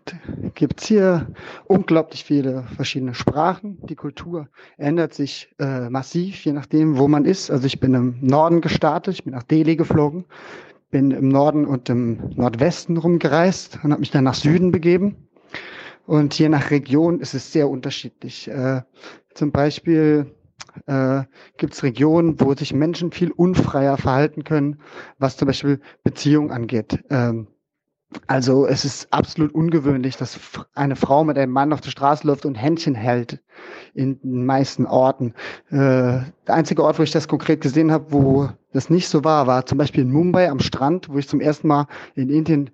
gibt 0.54 0.80
es 0.80 0.86
hier 0.86 1.26
unglaublich 1.66 2.24
viele 2.24 2.64
verschiedene 2.76 3.14
Sprachen. 3.14 3.78
Die 3.86 3.96
Kultur 3.96 4.48
ändert 4.76 5.14
sich 5.14 5.54
äh, 5.58 5.88
massiv, 5.90 6.44
je 6.44 6.52
nachdem, 6.52 6.98
wo 6.98 7.08
man 7.08 7.24
ist. 7.24 7.50
Also 7.50 7.66
ich 7.66 7.80
bin 7.80 7.94
im 7.94 8.18
Norden 8.20 8.60
gestartet, 8.60 9.14
ich 9.14 9.24
bin 9.24 9.34
nach 9.34 9.42
Delhi 9.42 9.76
geflogen, 9.76 10.24
bin 10.90 11.10
im 11.10 11.28
Norden 11.28 11.66
und 11.66 11.88
im 11.88 12.30
Nordwesten 12.36 12.96
rumgereist 12.96 13.80
und 13.82 13.90
habe 13.90 14.00
mich 14.00 14.10
dann 14.10 14.24
nach 14.24 14.34
Süden 14.34 14.70
begeben. 14.70 15.28
Und 16.06 16.38
je 16.38 16.48
nach 16.48 16.70
Region 16.70 17.20
ist 17.20 17.34
es 17.34 17.52
sehr 17.52 17.68
unterschiedlich. 17.68 18.48
Äh, 18.48 18.82
zum 19.34 19.50
Beispiel 19.52 20.34
äh, 20.86 21.22
gibt 21.56 21.72
es 21.72 21.82
Regionen, 21.82 22.40
wo 22.40 22.54
sich 22.54 22.74
Menschen 22.74 23.10
viel 23.12 23.30
unfreier 23.30 23.96
verhalten 23.96 24.44
können, 24.44 24.80
was 25.18 25.36
zum 25.36 25.46
Beispiel 25.46 25.80
Beziehungen 26.02 26.50
angeht. 26.50 27.02
Ähm, 27.10 27.48
also 28.26 28.66
es 28.66 28.84
ist 28.84 29.12
absolut 29.12 29.54
ungewöhnlich, 29.54 30.16
dass 30.16 30.38
eine 30.74 30.96
Frau 30.96 31.24
mit 31.24 31.38
einem 31.38 31.52
Mann 31.52 31.72
auf 31.72 31.80
der 31.80 31.90
Straße 31.90 32.26
läuft 32.26 32.46
und 32.46 32.54
Händchen 32.54 32.94
hält 32.94 33.42
in 33.94 34.20
den 34.20 34.46
meisten 34.46 34.86
Orten. 34.86 35.34
Äh, 35.70 35.74
der 36.46 36.54
einzige 36.54 36.82
Ort, 36.82 36.98
wo 36.98 37.02
ich 37.02 37.10
das 37.10 37.28
konkret 37.28 37.60
gesehen 37.60 37.90
habe, 37.92 38.12
wo 38.12 38.48
das 38.72 38.90
nicht 38.90 39.08
so 39.08 39.24
war, 39.24 39.46
war 39.46 39.66
zum 39.66 39.78
Beispiel 39.78 40.02
in 40.02 40.12
Mumbai 40.12 40.50
am 40.50 40.60
Strand, 40.60 41.08
wo 41.08 41.18
ich 41.18 41.28
zum 41.28 41.40
ersten 41.40 41.68
Mal 41.68 41.86
in 42.14 42.30
Indien 42.30 42.70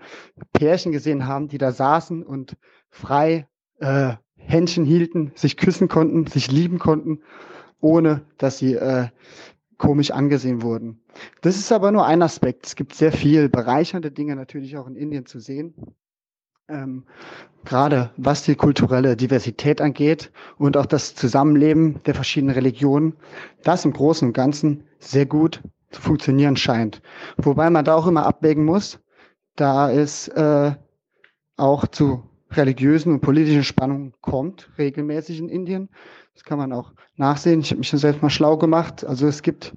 Pärchen 0.52 0.92
gesehen 0.92 1.26
haben, 1.26 1.48
die 1.48 1.58
da 1.58 1.72
saßen 1.72 2.22
und 2.22 2.56
frei 2.90 3.46
äh, 3.80 4.14
Händchen 4.36 4.84
hielten, 4.84 5.32
sich 5.34 5.56
küssen 5.56 5.88
konnten, 5.88 6.26
sich 6.26 6.50
lieben 6.50 6.78
konnten, 6.78 7.20
ohne 7.80 8.22
dass 8.38 8.58
sie 8.58 8.74
äh, 8.74 9.08
komisch 9.80 10.10
angesehen 10.10 10.62
wurden. 10.62 11.00
Das 11.40 11.56
ist 11.56 11.72
aber 11.72 11.90
nur 11.90 12.04
ein 12.04 12.22
Aspekt. 12.22 12.66
Es 12.66 12.76
gibt 12.76 12.94
sehr 12.94 13.12
viel 13.12 13.48
bereichernde 13.48 14.10
Dinge 14.10 14.36
natürlich 14.36 14.76
auch 14.76 14.86
in 14.86 14.94
Indien 14.94 15.24
zu 15.24 15.40
sehen. 15.40 15.74
Ähm, 16.68 17.06
gerade 17.64 18.10
was 18.18 18.42
die 18.44 18.56
kulturelle 18.56 19.16
Diversität 19.16 19.80
angeht 19.80 20.30
und 20.58 20.76
auch 20.76 20.84
das 20.84 21.14
Zusammenleben 21.14 22.02
der 22.04 22.14
verschiedenen 22.14 22.54
Religionen, 22.54 23.16
das 23.64 23.86
im 23.86 23.94
Großen 23.94 24.28
und 24.28 24.34
Ganzen 24.34 24.84
sehr 24.98 25.24
gut 25.24 25.62
zu 25.90 26.02
funktionieren 26.02 26.56
scheint. 26.56 27.00
Wobei 27.38 27.70
man 27.70 27.84
da 27.84 27.94
auch 27.94 28.06
immer 28.06 28.26
abwägen 28.26 28.66
muss, 28.66 29.00
da 29.56 29.90
es 29.90 30.28
äh, 30.28 30.72
auch 31.56 31.86
zu 31.88 32.29
religiösen 32.56 33.12
und 33.12 33.20
politischen 33.20 33.64
Spannungen 33.64 34.12
kommt, 34.20 34.70
regelmäßig 34.78 35.38
in 35.38 35.48
Indien. 35.48 35.88
Das 36.34 36.44
kann 36.44 36.58
man 36.58 36.72
auch 36.72 36.92
nachsehen. 37.16 37.60
Ich 37.60 37.70
habe 37.70 37.78
mich 37.78 37.88
schon 37.88 37.98
selbst 37.98 38.22
mal 38.22 38.30
schlau 38.30 38.56
gemacht. 38.56 39.04
Also 39.04 39.26
es 39.26 39.42
gibt 39.42 39.74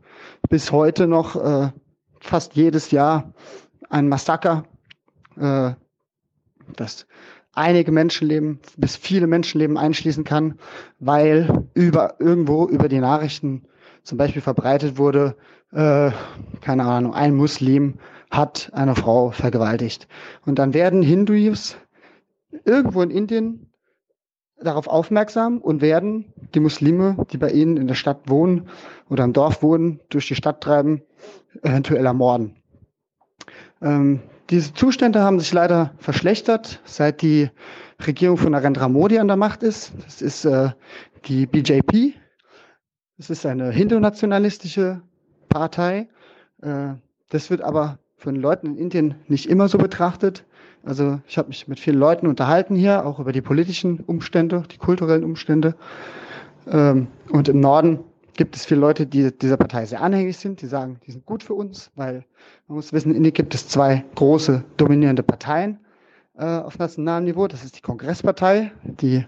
bis 0.50 0.72
heute 0.72 1.08
noch 1.08 1.36
äh, 1.36 1.72
fast 2.20 2.56
jedes 2.56 2.92
Jahr 2.92 3.34
ein 3.90 4.08
Massaker, 4.08 4.64
äh, 5.38 5.72
das 6.76 7.06
einige 7.54 7.92
Menschenleben 7.92 8.60
bis 8.78 8.96
viele 8.96 9.28
Menschenleben 9.28 9.78
einschließen 9.78 10.24
kann, 10.24 10.58
weil 11.00 11.68
über 11.74 12.16
irgendwo 12.20 12.68
über 12.68 12.88
die 12.88 13.00
Nachrichten 13.00 13.64
zum 14.04 14.18
Beispiel 14.18 14.42
verbreitet 14.42 14.98
wurde, 14.98 15.36
äh, 15.72 16.12
keine 16.62 16.84
Ahnung, 16.84 17.14
ein 17.14 17.36
Muslim 17.36 18.00
hat 18.32 18.72
eine 18.74 18.96
Frau 18.96 19.32
vergewaltigt. 19.32 20.08
Und 20.46 20.60
dann 20.60 20.74
werden 20.74 21.04
Hindus 21.04 21.78
irgendwo 22.66 23.02
in 23.02 23.12
Indien 23.12 23.74
darauf 24.60 24.88
aufmerksam 24.88 25.58
und 25.58 25.82
werden 25.82 26.34
die 26.53 26.60
Muslime, 26.60 27.18
die 27.32 27.38
bei 27.38 27.52
ihnen 27.52 27.78
in 27.78 27.88
der 27.88 27.96
Stadt 27.96 28.30
wohnen 28.30 28.69
oder 29.10 29.24
im 29.24 29.34
Dorf 29.34 29.62
wohnen, 29.62 30.00
durch 30.10 30.28
die 30.28 30.36
Stadt 30.36 30.62
treiben, 30.62 31.02
eventuell 31.62 32.06
ermorden. 32.06 32.56
Ähm, 33.82 34.22
diese 34.50 34.74
Zustände 34.74 35.22
haben 35.22 35.40
sich 35.40 35.52
leider 35.53 35.94
verschlechtert, 35.98 36.82
seit 36.86 37.22
die 37.22 37.50
Regierung 38.06 38.38
von 38.38 38.52
Narendra 38.52 38.90
Modi 38.90 39.19
an 39.19 39.28
der 39.28 39.38
Macht 39.38 39.64
ist. 39.64 39.94
Das 40.03 40.22
ist 40.22 40.46
äh, 40.46 40.72
die 41.26 41.46
BJP. 41.46 42.14
Das 43.18 43.30
ist 43.30 43.46
eine 43.46 43.72
hindu-nationalistische 43.72 45.02
Partei. 45.50 46.10
Äh, 46.62 46.96
das 47.30 47.50
wird 47.50 47.62
aber 47.62 48.00
von 48.18 48.36
Leuten 48.36 48.68
in 48.68 48.78
Indien 48.78 49.16
nicht 49.28 49.50
immer 49.50 49.68
so 49.68 49.78
betrachtet. 49.78 50.46
Also 50.83 51.22
ich 51.28 51.38
habe 51.38 51.48
mich 51.48 51.67
mit 51.67 51.80
vielen 51.80 51.98
Leuten 51.98 52.28
unterhalten 52.28 52.76
hier, 52.76 53.06
auch 53.06 53.19
über 53.19 53.32
die 53.32 53.42
politischen 53.42 54.01
Umstände, 54.01 54.64
die 54.72 54.78
kulturellen 54.78 55.24
Umstände. 55.24 55.76
Ähm, 56.67 57.08
und 57.30 57.48
im 57.48 57.62
Norden 57.62 57.99
gibt 58.35 58.56
es 58.56 58.66
viele 58.66 58.82
Leute, 58.82 59.06
die 59.06 59.32
dieser 59.32 59.58
Partei 59.58 59.85
sehr 59.85 60.01
anhängig 60.01 60.38
sind, 60.38 60.62
die 60.62 60.67
sagen, 60.67 60.99
die 61.06 61.12
sind 61.12 61.26
gut 61.26 61.44
für 61.44 61.53
uns, 61.53 61.92
weil 61.96 62.26
man 62.67 62.76
muss 62.76 62.92
wissen, 62.92 63.12
in 63.12 63.17
Indien 63.17 63.33
gibt 63.33 63.56
es 63.56 63.67
zwei 63.67 64.03
große 64.16 64.64
dominierende 64.76 65.24
Parteien 65.24 65.80
äh, 66.38 66.46
auf 66.46 66.78
nationalem 66.80 67.26
Niveau. 67.26 67.48
Das 67.48 67.64
ist 67.64 67.78
die 67.78 67.82
Kongresspartei, 67.82 68.72
die 68.83 69.26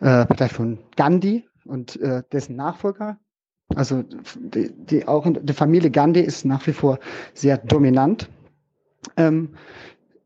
äh, 0.00 0.24
Partei 0.26 0.48
von 0.48 0.78
Gandhi 0.96 1.44
und 1.64 2.00
äh, 2.00 2.22
dessen 2.30 2.56
Nachfolger. 2.56 3.18
Also 3.74 4.04
die, 4.38 4.70
die 4.72 5.08
auch 5.08 5.26
die 5.26 5.52
Familie 5.52 5.90
Gandhi 5.90 6.20
ist 6.20 6.44
nach 6.44 6.66
wie 6.66 6.72
vor 6.72 6.98
sehr 7.32 7.56
dominant 7.56 8.28
ähm, 9.16 9.54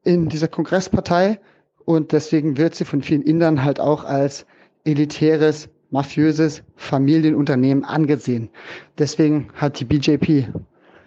in 0.06 0.28
dieser 0.28 0.48
Kongresspartei 0.48 1.40
und 1.84 2.12
deswegen 2.12 2.56
wird 2.56 2.76
sie 2.76 2.84
von 2.84 3.02
vielen 3.02 3.22
Indern 3.22 3.64
halt 3.64 3.80
auch 3.80 4.04
als 4.04 4.46
elitäres 4.84 5.68
mafiöses 5.90 6.62
Familienunternehmen 6.76 7.84
angesehen. 7.84 8.50
Deswegen 8.98 9.48
hat 9.54 9.80
die 9.80 9.84
BJP 9.84 10.48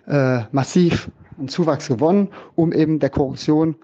äh, 0.07 0.41
massiv 0.51 1.09
einen 1.37 1.47
Zuwachs 1.47 1.87
gewonnen, 1.87 2.29
um 2.55 2.73
eben 2.73 2.99
der 2.99 3.09
Korruption 3.09 3.75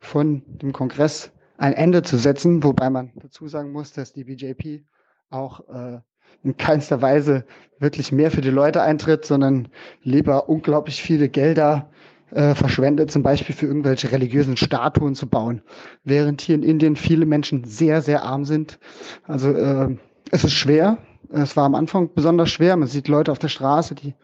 von 0.00 0.42
dem 0.46 0.72
Kongress 0.72 1.30
ein 1.58 1.74
Ende 1.74 2.02
zu 2.02 2.16
setzen, 2.16 2.62
wobei 2.64 2.88
man 2.88 3.12
dazu 3.14 3.48
sagen 3.48 3.72
muss, 3.72 3.92
dass 3.92 4.12
die 4.12 4.24
BJP 4.24 4.84
auch 5.30 5.60
äh, 5.68 6.00
in 6.42 6.56
keinster 6.56 7.02
Weise 7.02 7.44
wirklich 7.78 8.10
mehr 8.10 8.30
für 8.30 8.40
die 8.40 8.50
Leute 8.50 8.82
eintritt, 8.82 9.26
sondern 9.26 9.68
lieber 10.02 10.48
unglaublich 10.48 11.02
viele 11.02 11.28
Gelder 11.28 11.90
äh, 12.32 12.54
verschwendet, 12.54 13.10
zum 13.10 13.22
Beispiel 13.22 13.54
für 13.54 13.66
irgendwelche 13.66 14.10
religiösen 14.10 14.56
Statuen 14.56 15.14
zu 15.14 15.28
bauen, 15.28 15.62
während 16.04 16.40
hier 16.40 16.54
in 16.54 16.62
Indien 16.62 16.96
viele 16.96 17.26
Menschen 17.26 17.64
sehr, 17.64 18.02
sehr 18.02 18.24
arm 18.24 18.44
sind. 18.44 18.78
Also 19.24 19.50
äh, 19.50 19.96
es 20.30 20.44
ist 20.44 20.52
schwer. 20.52 20.98
Es 21.30 21.56
war 21.56 21.64
am 21.64 21.74
Anfang 21.74 22.10
besonders 22.14 22.50
schwer. 22.50 22.76
Man 22.76 22.88
sieht 22.88 23.08
Leute 23.08 23.32
auf 23.32 23.38
der 23.38 23.48
Straße, 23.48 23.94
die 23.94 24.14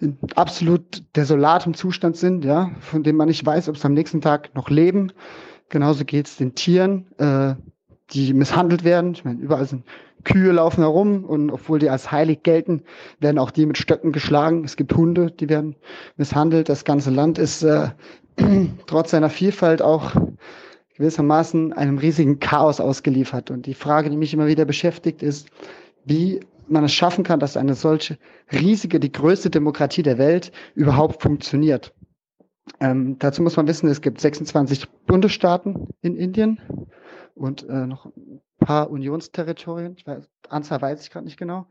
in 0.00 0.18
absolut 0.36 1.02
desolatem 1.16 1.74
Zustand 1.74 2.16
sind, 2.16 2.44
ja, 2.44 2.70
von 2.80 3.02
dem 3.02 3.16
man 3.16 3.28
nicht 3.28 3.44
weiß, 3.44 3.68
ob 3.68 3.76
sie 3.76 3.86
am 3.86 3.94
nächsten 3.94 4.20
Tag 4.20 4.54
noch 4.54 4.68
leben. 4.68 5.12
Genauso 5.68 6.04
geht 6.04 6.26
es 6.26 6.36
den 6.36 6.54
Tieren, 6.54 7.06
äh, 7.18 7.54
die 8.10 8.34
misshandelt 8.34 8.84
werden. 8.84 9.12
Ich 9.12 9.24
meine, 9.24 9.40
überall 9.40 9.66
sind 9.66 9.84
Kühe 10.24 10.52
laufen 10.52 10.80
herum 10.80 11.24
und 11.24 11.50
obwohl 11.50 11.78
die 11.78 11.90
als 11.90 12.10
heilig 12.10 12.42
gelten, 12.42 12.82
werden 13.20 13.38
auch 13.38 13.50
die 13.50 13.66
mit 13.66 13.78
Stöcken 13.78 14.12
geschlagen. 14.12 14.64
Es 14.64 14.76
gibt 14.76 14.94
Hunde, 14.96 15.30
die 15.30 15.48
werden 15.48 15.76
misshandelt. 16.16 16.68
Das 16.68 16.84
ganze 16.84 17.10
Land 17.10 17.38
ist 17.38 17.62
äh, 17.62 17.88
trotz 18.86 19.10
seiner 19.10 19.30
Vielfalt 19.30 19.82
auch 19.82 20.12
gewissermaßen 20.96 21.72
einem 21.72 21.98
riesigen 21.98 22.38
Chaos 22.40 22.80
ausgeliefert. 22.80 23.50
Und 23.50 23.66
die 23.66 23.74
Frage, 23.74 24.10
die 24.10 24.16
mich 24.16 24.32
immer 24.32 24.46
wieder 24.46 24.64
beschäftigt, 24.64 25.22
ist, 25.22 25.48
wie 26.04 26.40
man 26.68 26.84
es 26.84 26.92
schaffen 26.92 27.24
kann, 27.24 27.40
dass 27.40 27.56
eine 27.56 27.74
solche 27.74 28.18
riesige, 28.52 29.00
die 29.00 29.12
größte 29.12 29.50
Demokratie 29.50 30.02
der 30.02 30.18
Welt 30.18 30.52
überhaupt 30.74 31.22
funktioniert. 31.22 31.92
Ähm, 32.80 33.16
dazu 33.18 33.42
muss 33.42 33.56
man 33.56 33.66
wissen, 33.66 33.88
es 33.88 34.00
gibt 34.00 34.20
26 34.20 34.88
Bundesstaaten 35.06 35.88
in 36.00 36.16
Indien 36.16 36.60
und 37.34 37.68
äh, 37.68 37.86
noch 37.86 38.10
paar 38.58 38.90
Unionsterritorien. 38.90 39.94
Ich 39.96 40.06
weiß, 40.06 40.28
Anzahl 40.48 40.80
weiß 40.80 41.02
ich 41.02 41.10
gerade 41.10 41.26
nicht 41.26 41.38
genau. 41.38 41.66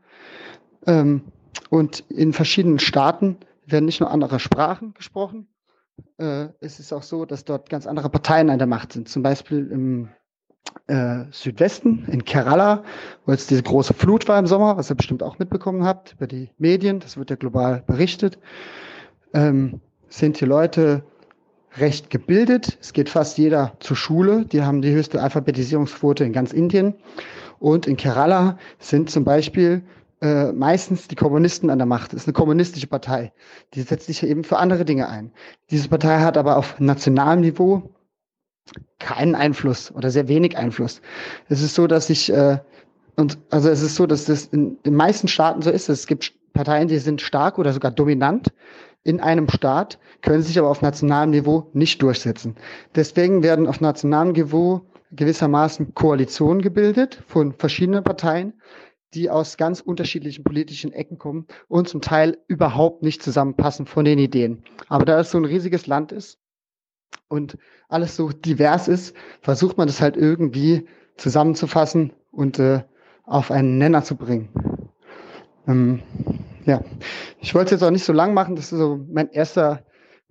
Ähm, 0.86 1.32
und 1.70 2.00
in 2.10 2.32
verschiedenen 2.32 2.78
Staaten 2.78 3.38
werden 3.66 3.86
nicht 3.86 4.00
nur 4.00 4.10
andere 4.10 4.40
Sprachen 4.40 4.94
gesprochen, 4.94 5.48
äh, 6.18 6.48
es 6.60 6.80
ist 6.80 6.92
auch 6.92 7.02
so, 7.02 7.24
dass 7.24 7.44
dort 7.44 7.70
ganz 7.70 7.86
andere 7.86 8.10
Parteien 8.10 8.50
an 8.50 8.58
der 8.58 8.66
Macht 8.66 8.92
sind. 8.92 9.08
Zum 9.08 9.22
Beispiel 9.22 9.68
im 9.70 10.08
äh, 10.86 11.24
Südwesten, 11.30 12.06
in 12.10 12.24
Kerala, 12.24 12.84
wo 13.26 13.32
jetzt 13.32 13.50
diese 13.50 13.62
große 13.62 13.94
Flut 13.94 14.28
war 14.28 14.38
im 14.38 14.46
Sommer, 14.46 14.76
was 14.76 14.90
ihr 14.90 14.96
bestimmt 14.96 15.22
auch 15.22 15.38
mitbekommen 15.38 15.84
habt 15.84 16.14
über 16.14 16.26
die 16.26 16.50
Medien, 16.58 17.00
das 17.00 17.16
wird 17.16 17.30
ja 17.30 17.36
global 17.36 17.82
berichtet, 17.86 18.38
ähm, 19.32 19.80
sind 20.08 20.40
die 20.40 20.44
Leute 20.44 21.04
recht 21.78 22.10
gebildet. 22.10 22.78
Es 22.80 22.92
geht 22.92 23.08
fast 23.08 23.38
jeder 23.38 23.72
zur 23.80 23.96
Schule. 23.96 24.44
Die 24.46 24.62
haben 24.62 24.82
die 24.82 24.92
höchste 24.92 25.22
Alphabetisierungsquote 25.22 26.24
in 26.24 26.32
ganz 26.32 26.52
Indien. 26.52 26.94
Und 27.58 27.86
in 27.86 27.96
Kerala 27.96 28.58
sind 28.78 29.10
zum 29.10 29.24
Beispiel 29.24 29.82
äh, 30.20 30.52
meistens 30.52 31.08
die 31.08 31.16
Kommunisten 31.16 31.70
an 31.70 31.78
der 31.78 31.86
Macht. 31.86 32.12
Das 32.12 32.22
ist 32.22 32.28
eine 32.28 32.34
kommunistische 32.34 32.86
Partei. 32.86 33.32
Die 33.74 33.82
setzt 33.82 34.06
sich 34.06 34.22
eben 34.22 34.44
für 34.44 34.58
andere 34.58 34.84
Dinge 34.84 35.08
ein. 35.08 35.32
Diese 35.70 35.88
Partei 35.88 36.20
hat 36.20 36.36
aber 36.36 36.56
auf 36.56 36.78
nationalem 36.78 37.40
Niveau 37.40 37.94
keinen 38.98 39.34
Einfluss 39.34 39.92
oder 39.92 40.10
sehr 40.10 40.28
wenig 40.28 40.56
Einfluss. 40.56 41.02
Es 41.48 41.60
ist 41.60 41.74
so, 41.74 41.86
dass 41.86 42.08
ich 42.08 42.32
äh, 42.32 42.58
und 43.16 43.38
also 43.50 43.68
es 43.68 43.82
ist 43.82 43.96
so, 43.96 44.06
dass 44.06 44.24
das 44.24 44.46
in 44.46 44.82
den 44.82 44.94
meisten 44.94 45.28
Staaten 45.28 45.62
so 45.62 45.70
ist. 45.70 45.88
Es 45.88 46.06
gibt 46.06 46.32
Parteien, 46.52 46.88
die 46.88 46.98
sind 46.98 47.20
stark 47.20 47.58
oder 47.58 47.72
sogar 47.72 47.90
dominant 47.90 48.52
in 49.04 49.20
einem 49.20 49.48
Staat, 49.48 49.98
können 50.22 50.42
sich 50.42 50.58
aber 50.58 50.70
auf 50.70 50.82
nationalem 50.82 51.30
Niveau 51.30 51.70
nicht 51.74 52.02
durchsetzen. 52.02 52.56
Deswegen 52.94 53.42
werden 53.42 53.66
auf 53.66 53.80
nationalem 53.80 54.32
Niveau 54.32 54.86
gewissermaßen 55.12 55.94
Koalitionen 55.94 56.62
gebildet 56.62 57.22
von 57.26 57.52
verschiedenen 57.52 58.02
Parteien, 58.02 58.54
die 59.12 59.30
aus 59.30 59.56
ganz 59.56 59.80
unterschiedlichen 59.80 60.42
politischen 60.42 60.92
Ecken 60.92 61.18
kommen 61.18 61.46
und 61.68 61.88
zum 61.88 62.00
Teil 62.00 62.38
überhaupt 62.48 63.02
nicht 63.02 63.22
zusammenpassen 63.22 63.86
von 63.86 64.04
den 64.04 64.18
Ideen. 64.18 64.64
Aber 64.88 65.04
da 65.04 65.20
es 65.20 65.30
so 65.30 65.38
ein 65.38 65.44
riesiges 65.44 65.86
Land 65.86 66.10
ist 66.10 66.40
und 67.28 67.56
alles 67.88 68.16
so 68.16 68.30
divers 68.30 68.88
ist, 68.88 69.14
versucht 69.40 69.78
man 69.78 69.86
das 69.86 70.00
halt 70.00 70.16
irgendwie 70.16 70.88
zusammenzufassen 71.16 72.12
und 72.32 72.58
äh, 72.58 72.82
auf 73.24 73.50
einen 73.50 73.78
Nenner 73.78 74.02
zu 74.02 74.16
bringen. 74.16 74.73
Ähm, 75.66 76.02
ja, 76.64 76.82
ich 77.40 77.54
wollte 77.54 77.74
es 77.74 77.80
jetzt 77.80 77.86
auch 77.86 77.92
nicht 77.92 78.04
so 78.04 78.12
lang 78.12 78.34
machen. 78.34 78.56
Das 78.56 78.72
ist 78.72 78.78
so 78.78 79.00
mein 79.10 79.30
erster 79.30 79.82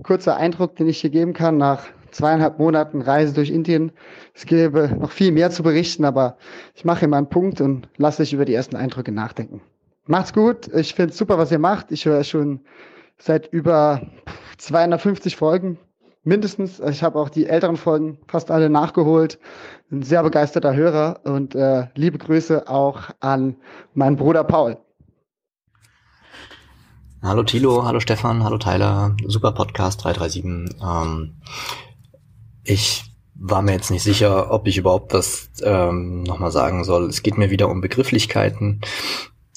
kurzer 0.03 0.37
Eindruck, 0.37 0.75
den 0.75 0.87
ich 0.87 1.01
hier 1.01 1.09
geben 1.09 1.33
kann 1.33 1.57
nach 1.57 1.85
zweieinhalb 2.11 2.59
Monaten 2.59 3.01
Reise 3.01 3.33
durch 3.33 3.49
Indien. 3.49 3.91
Es 4.33 4.45
gäbe 4.45 4.95
noch 4.99 5.11
viel 5.11 5.31
mehr 5.31 5.49
zu 5.51 5.63
berichten, 5.63 6.05
aber 6.05 6.37
ich 6.75 6.85
mache 6.85 7.07
mal 7.07 7.17
einen 7.17 7.29
Punkt 7.29 7.61
und 7.61 7.87
lasse 7.97 8.21
euch 8.21 8.33
über 8.33 8.45
die 8.45 8.53
ersten 8.53 8.75
Eindrücke 8.75 9.11
nachdenken. 9.11 9.61
Macht's 10.05 10.33
gut. 10.33 10.67
Ich 10.73 10.95
finde 10.95 11.11
es 11.11 11.17
super, 11.17 11.37
was 11.37 11.51
ihr 11.51 11.59
macht. 11.59 11.91
Ich 11.91 12.05
höre 12.05 12.23
schon 12.23 12.61
seit 13.17 13.47
über 13.47 14.01
250 14.57 15.35
Folgen 15.35 15.79
mindestens. 16.23 16.79
Ich 16.79 17.03
habe 17.03 17.19
auch 17.19 17.29
die 17.29 17.47
älteren 17.47 17.77
Folgen 17.77 18.19
fast 18.27 18.51
alle 18.51 18.69
nachgeholt. 18.69 19.39
Ein 19.91 20.03
sehr 20.03 20.23
begeisterter 20.23 20.75
Hörer 20.75 21.21
und 21.23 21.55
äh, 21.55 21.87
liebe 21.95 22.17
Grüße 22.17 22.67
auch 22.67 23.09
an 23.19 23.55
meinen 23.93 24.17
Bruder 24.17 24.43
Paul. 24.43 24.77
Hallo 27.25 27.43
Tilo, 27.43 27.85
hallo 27.85 28.01
Stefan, 28.01 28.43
hallo 28.43 28.57
Tyler, 28.57 29.15
super 29.25 29.53
Podcast 29.53 30.03
337. 30.03 30.75
Ähm, 30.83 31.35
ich 32.65 33.05
war 33.33 33.61
mir 33.61 33.71
jetzt 33.71 33.91
nicht 33.91 34.03
sicher, 34.03 34.51
ob 34.51 34.67
ich 34.67 34.77
überhaupt 34.77 35.13
was 35.13 35.49
ähm, 35.63 36.23
nochmal 36.23 36.51
sagen 36.51 36.83
soll. 36.83 37.05
Es 37.05 37.23
geht 37.23 37.37
mir 37.37 37.49
wieder 37.49 37.69
um 37.69 37.79
Begrifflichkeiten. 37.79 38.81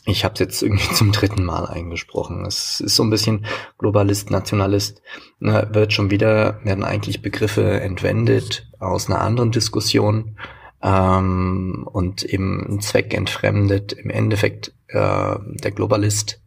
Ich 0.05 0.25
habe 0.25 0.35
es 0.35 0.39
jetzt 0.39 0.63
irgendwie 0.63 0.89
zum 0.95 1.11
dritten 1.11 1.45
Mal 1.45 1.67
eingesprochen. 1.67 2.45
Es 2.47 2.79
ist 2.79 2.95
so 2.95 3.03
ein 3.03 3.11
bisschen 3.11 3.47
Globalist, 3.79 4.31
Nationalist. 4.31 5.03
Ne, 5.41 5.69
wird 5.73 5.93
schon 5.93 6.13
wieder, 6.13 6.61
werden 6.63 6.85
eigentlich 6.85 7.21
Begriffe 7.21 7.81
entwendet 7.81 8.71
aus 8.79 9.11
einer 9.11 9.21
anderen 9.21 9.51
Diskussion 9.51 10.39
ähm, 10.85 11.85
und 11.93 12.23
eben 12.23 12.65
ein 12.77 12.81
Zweck 12.81 13.13
entfremdet. 13.13 13.93
Im 13.93 14.11
Endeffekt 14.11 14.73
äh, 14.87 15.35
der 15.41 15.73
Globalist, 15.73 16.41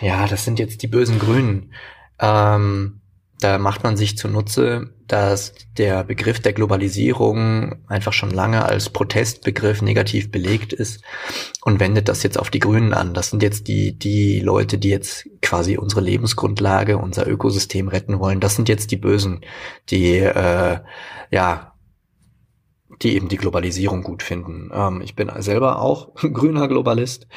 ja, 0.00 0.26
das 0.26 0.44
sind 0.44 0.58
jetzt 0.58 0.82
die 0.82 0.88
bösen 0.88 1.18
Grünen. 1.18 1.72
Ähm, 2.18 3.00
da 3.40 3.58
macht 3.58 3.84
man 3.84 3.96
sich 3.96 4.18
zunutze, 4.18 4.90
dass 5.06 5.54
der 5.76 6.02
Begriff 6.02 6.40
der 6.40 6.52
Globalisierung 6.52 7.76
einfach 7.86 8.12
schon 8.12 8.30
lange 8.30 8.64
als 8.64 8.90
Protestbegriff 8.90 9.80
negativ 9.80 10.32
belegt 10.32 10.72
ist 10.72 11.02
und 11.62 11.78
wendet 11.78 12.08
das 12.08 12.24
jetzt 12.24 12.38
auf 12.38 12.50
die 12.50 12.58
Grünen 12.58 12.92
an. 12.92 13.14
Das 13.14 13.30
sind 13.30 13.42
jetzt 13.42 13.68
die, 13.68 13.96
die 13.96 14.40
Leute, 14.40 14.76
die 14.76 14.90
jetzt 14.90 15.28
quasi 15.40 15.78
unsere 15.78 16.00
Lebensgrundlage, 16.00 16.98
unser 16.98 17.28
Ökosystem 17.28 17.86
retten 17.88 18.18
wollen. 18.18 18.40
Das 18.40 18.56
sind 18.56 18.68
jetzt 18.68 18.90
die 18.90 18.96
Bösen, 18.96 19.40
die, 19.88 20.16
äh, 20.18 20.80
ja, 21.30 21.74
die 23.02 23.14
eben 23.14 23.28
die 23.28 23.36
Globalisierung 23.36 24.02
gut 24.02 24.24
finden. 24.24 24.70
Ähm, 24.74 25.00
ich 25.00 25.14
bin 25.14 25.30
selber 25.38 25.80
auch 25.80 26.14
grüner 26.16 26.66
Globalist. 26.66 27.28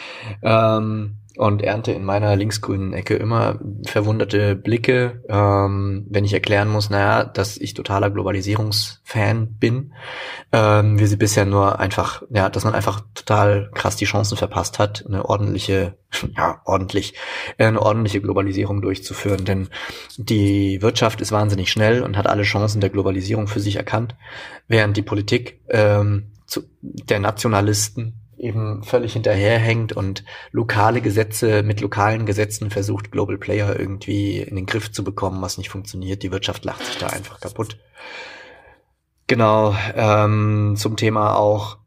Ähm, 0.42 1.18
und 1.42 1.64
ernte 1.64 1.92
in 1.92 2.06
meiner 2.06 2.36
linksgrünen 2.36 2.94
Ecke 2.94 3.16
immer 3.16 3.58
verwunderte 3.88 4.56
Blicke, 4.56 5.24
ähm, 5.28 6.06
wenn 6.08 6.24
ich 6.24 6.34
erklären 6.34 6.70
muss, 6.70 6.92
naja, 6.92 7.24
dass 7.24 7.58
ich 7.58 7.74
totaler 7.74 8.12
Globalisierungsfan 8.12 9.56
bin, 9.56 9.94
ähm, 10.52 11.00
wie 11.00 11.08
sie 11.08 11.16
bisher 11.16 11.46
nur 11.46 11.80
einfach, 11.80 12.22
ja, 12.30 12.48
dass 12.48 12.64
man 12.64 12.76
einfach 12.76 13.02
total 13.16 13.72
krass 13.74 13.96
die 13.96 14.06
Chancen 14.06 14.38
verpasst 14.38 14.78
hat, 14.78 15.04
eine 15.08 15.26
ordentliche, 15.26 15.98
ja, 16.38 16.62
ordentlich, 16.64 17.16
eine 17.58 17.82
ordentliche 17.82 18.22
Globalisierung 18.22 18.84
durchzuführen. 18.84 19.44
Denn 19.44 19.70
die 20.18 20.80
Wirtschaft 20.84 21.22
ist 21.22 21.32
wahnsinnig 21.32 21.72
schnell 21.72 22.04
und 22.04 22.18
hat 22.18 22.28
alle 22.28 22.44
Chancen 22.44 22.82
der 22.82 22.92
Globalisierung 22.92 23.48
für 23.48 23.62
sich 23.62 23.78
erkannt, 23.78 24.16
während 24.68 24.96
die 24.96 25.02
Politik 25.02 25.60
ähm, 25.70 26.34
zu, 26.46 26.62
der 26.82 27.20
Nationalisten 27.20 28.21
eben 28.42 28.84
völlig 28.84 29.14
hinterherhängt 29.14 29.94
und 29.94 30.24
lokale 30.52 31.02
Gesetze 31.02 31.64
mit 31.64 31.80
lokalen 31.80 32.26
Gesetzen 32.26 32.72
versucht, 32.72 33.12
Global 33.12 33.38
Player 33.38 33.80
irgendwie 33.80 34.40
in 34.40 34.56
den 34.56 34.66
Griff 34.66 34.92
zu 34.92 35.04
bekommen, 35.04 35.42
was 35.42 35.58
nicht 35.58 35.70
funktioniert. 35.70 36.24
Die 36.24 36.32
Wirtschaft 36.32 36.66
lacht 36.66 36.86
sich 36.86 36.98
da 36.98 37.08
einfach 37.08 37.40
kaputt. 37.40 37.78
Genau, 39.28 39.76
ähm, 39.96 40.74
zum 40.76 40.98
Thema 40.98 41.36
auch 41.38 41.78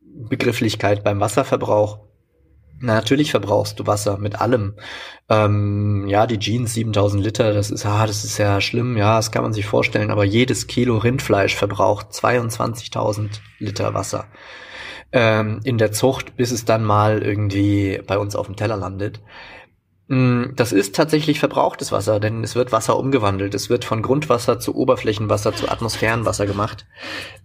Begrifflichkeit 0.00 1.04
beim 1.04 1.20
Wasserverbrauch. 1.20 2.00
Na, 2.80 2.94
natürlich 2.94 3.30
verbrauchst 3.30 3.78
du 3.78 3.86
Wasser 3.86 4.18
mit 4.18 4.40
allem. 4.40 4.74
Ähm, 5.28 6.06
ja, 6.08 6.26
die 6.26 6.38
Jeans 6.38 6.74
7000 6.74 7.22
Liter, 7.22 7.52
das 7.52 7.70
ist, 7.70 7.86
ah, 7.86 8.06
das 8.06 8.24
ist 8.24 8.38
ja 8.38 8.60
schlimm, 8.60 8.96
ja, 8.96 9.16
das 9.16 9.30
kann 9.30 9.42
man 9.42 9.52
sich 9.52 9.64
vorstellen, 9.64 10.10
aber 10.10 10.24
jedes 10.24 10.66
Kilo 10.66 10.98
Rindfleisch 10.98 11.54
verbraucht 11.54 12.10
22.000 12.10 13.40
Liter 13.58 13.94
Wasser 13.94 14.26
ähm, 15.14 15.60
in 15.62 15.78
der 15.78 15.92
Zucht, 15.92 16.36
bis 16.36 16.50
es 16.50 16.64
dann 16.64 16.84
mal 16.84 17.22
irgendwie 17.22 18.00
bei 18.04 18.18
uns 18.18 18.34
auf 18.34 18.46
dem 18.46 18.56
Teller 18.56 18.76
landet. 18.76 19.20
Mm, 20.08 20.54
das 20.56 20.72
ist 20.72 20.94
tatsächlich 20.96 21.38
verbrauchtes 21.38 21.92
Wasser, 21.92 22.18
denn 22.18 22.42
es 22.42 22.56
wird 22.56 22.72
Wasser 22.72 22.98
umgewandelt. 22.98 23.54
Es 23.54 23.70
wird 23.70 23.84
von 23.84 24.02
Grundwasser 24.02 24.58
zu 24.58 24.74
Oberflächenwasser 24.74 25.54
zu 25.54 25.70
Atmosphärenwasser 25.70 26.46
gemacht. 26.46 26.84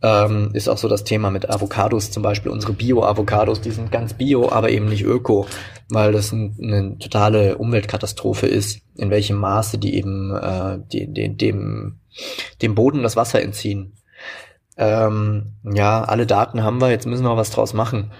Ähm, 0.01 0.49
ist 0.53 0.67
auch 0.67 0.79
so 0.79 0.87
das 0.87 1.03
Thema 1.03 1.29
mit 1.29 1.47
Avocados 1.47 2.09
zum 2.09 2.23
Beispiel. 2.23 2.51
Unsere 2.51 2.73
Bio-Avocados, 2.73 3.61
die 3.61 3.71
sind 3.71 3.91
ganz 3.91 4.15
bio, 4.15 4.51
aber 4.51 4.71
eben 4.71 4.87
nicht 4.87 5.03
öko, 5.03 5.45
weil 5.89 6.11
das 6.11 6.31
ein, 6.31 6.57
eine 6.59 6.97
totale 6.97 7.59
Umweltkatastrophe 7.59 8.47
ist, 8.47 8.81
in 8.95 9.11
welchem 9.11 9.37
Maße 9.37 9.77
die 9.77 9.95
eben 9.95 10.35
äh, 10.35 10.79
die, 10.91 11.05
die, 11.05 11.37
dem, 11.37 11.99
dem 12.63 12.73
Boden 12.73 13.03
das 13.03 13.15
Wasser 13.15 13.43
entziehen 13.43 13.93
ähm, 14.79 15.57
ja, 15.63 16.03
alle 16.03 16.25
Daten 16.25 16.63
haben 16.63 16.79
wir, 16.79 16.89
jetzt 16.89 17.05
müssen 17.05 17.25
wir 17.25 17.35
was 17.35 17.51
draus 17.51 17.73
machen. 17.73 18.11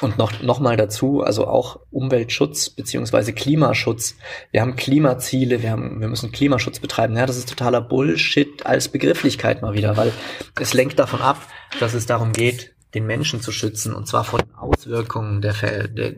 Und 0.00 0.16
noch, 0.16 0.42
noch 0.42 0.60
mal 0.60 0.76
dazu, 0.76 1.22
also 1.22 1.48
auch 1.48 1.80
Umweltschutz 1.90 2.70
beziehungsweise 2.70 3.32
Klimaschutz. 3.32 4.14
Wir 4.52 4.60
haben 4.60 4.76
Klimaziele, 4.76 5.60
wir 5.62 5.72
haben, 5.72 6.00
wir 6.00 6.06
müssen 6.06 6.30
Klimaschutz 6.30 6.78
betreiben. 6.78 7.16
Ja, 7.16 7.26
das 7.26 7.36
ist 7.36 7.48
totaler 7.48 7.80
Bullshit 7.80 8.64
als 8.64 8.90
Begrifflichkeit 8.90 9.60
mal 9.60 9.74
wieder, 9.74 9.96
weil 9.96 10.12
es 10.60 10.74
lenkt 10.74 11.00
davon 11.00 11.20
ab, 11.20 11.38
dass 11.80 11.94
es 11.94 12.06
darum 12.06 12.32
geht, 12.32 12.76
den 12.94 13.06
Menschen 13.06 13.40
zu 13.40 13.50
schützen 13.50 13.92
und 13.92 14.06
zwar 14.06 14.22
vor 14.24 14.38
den 14.38 14.54
Auswirkungen 14.54 15.40
der, 15.40 15.88
der 15.88 16.14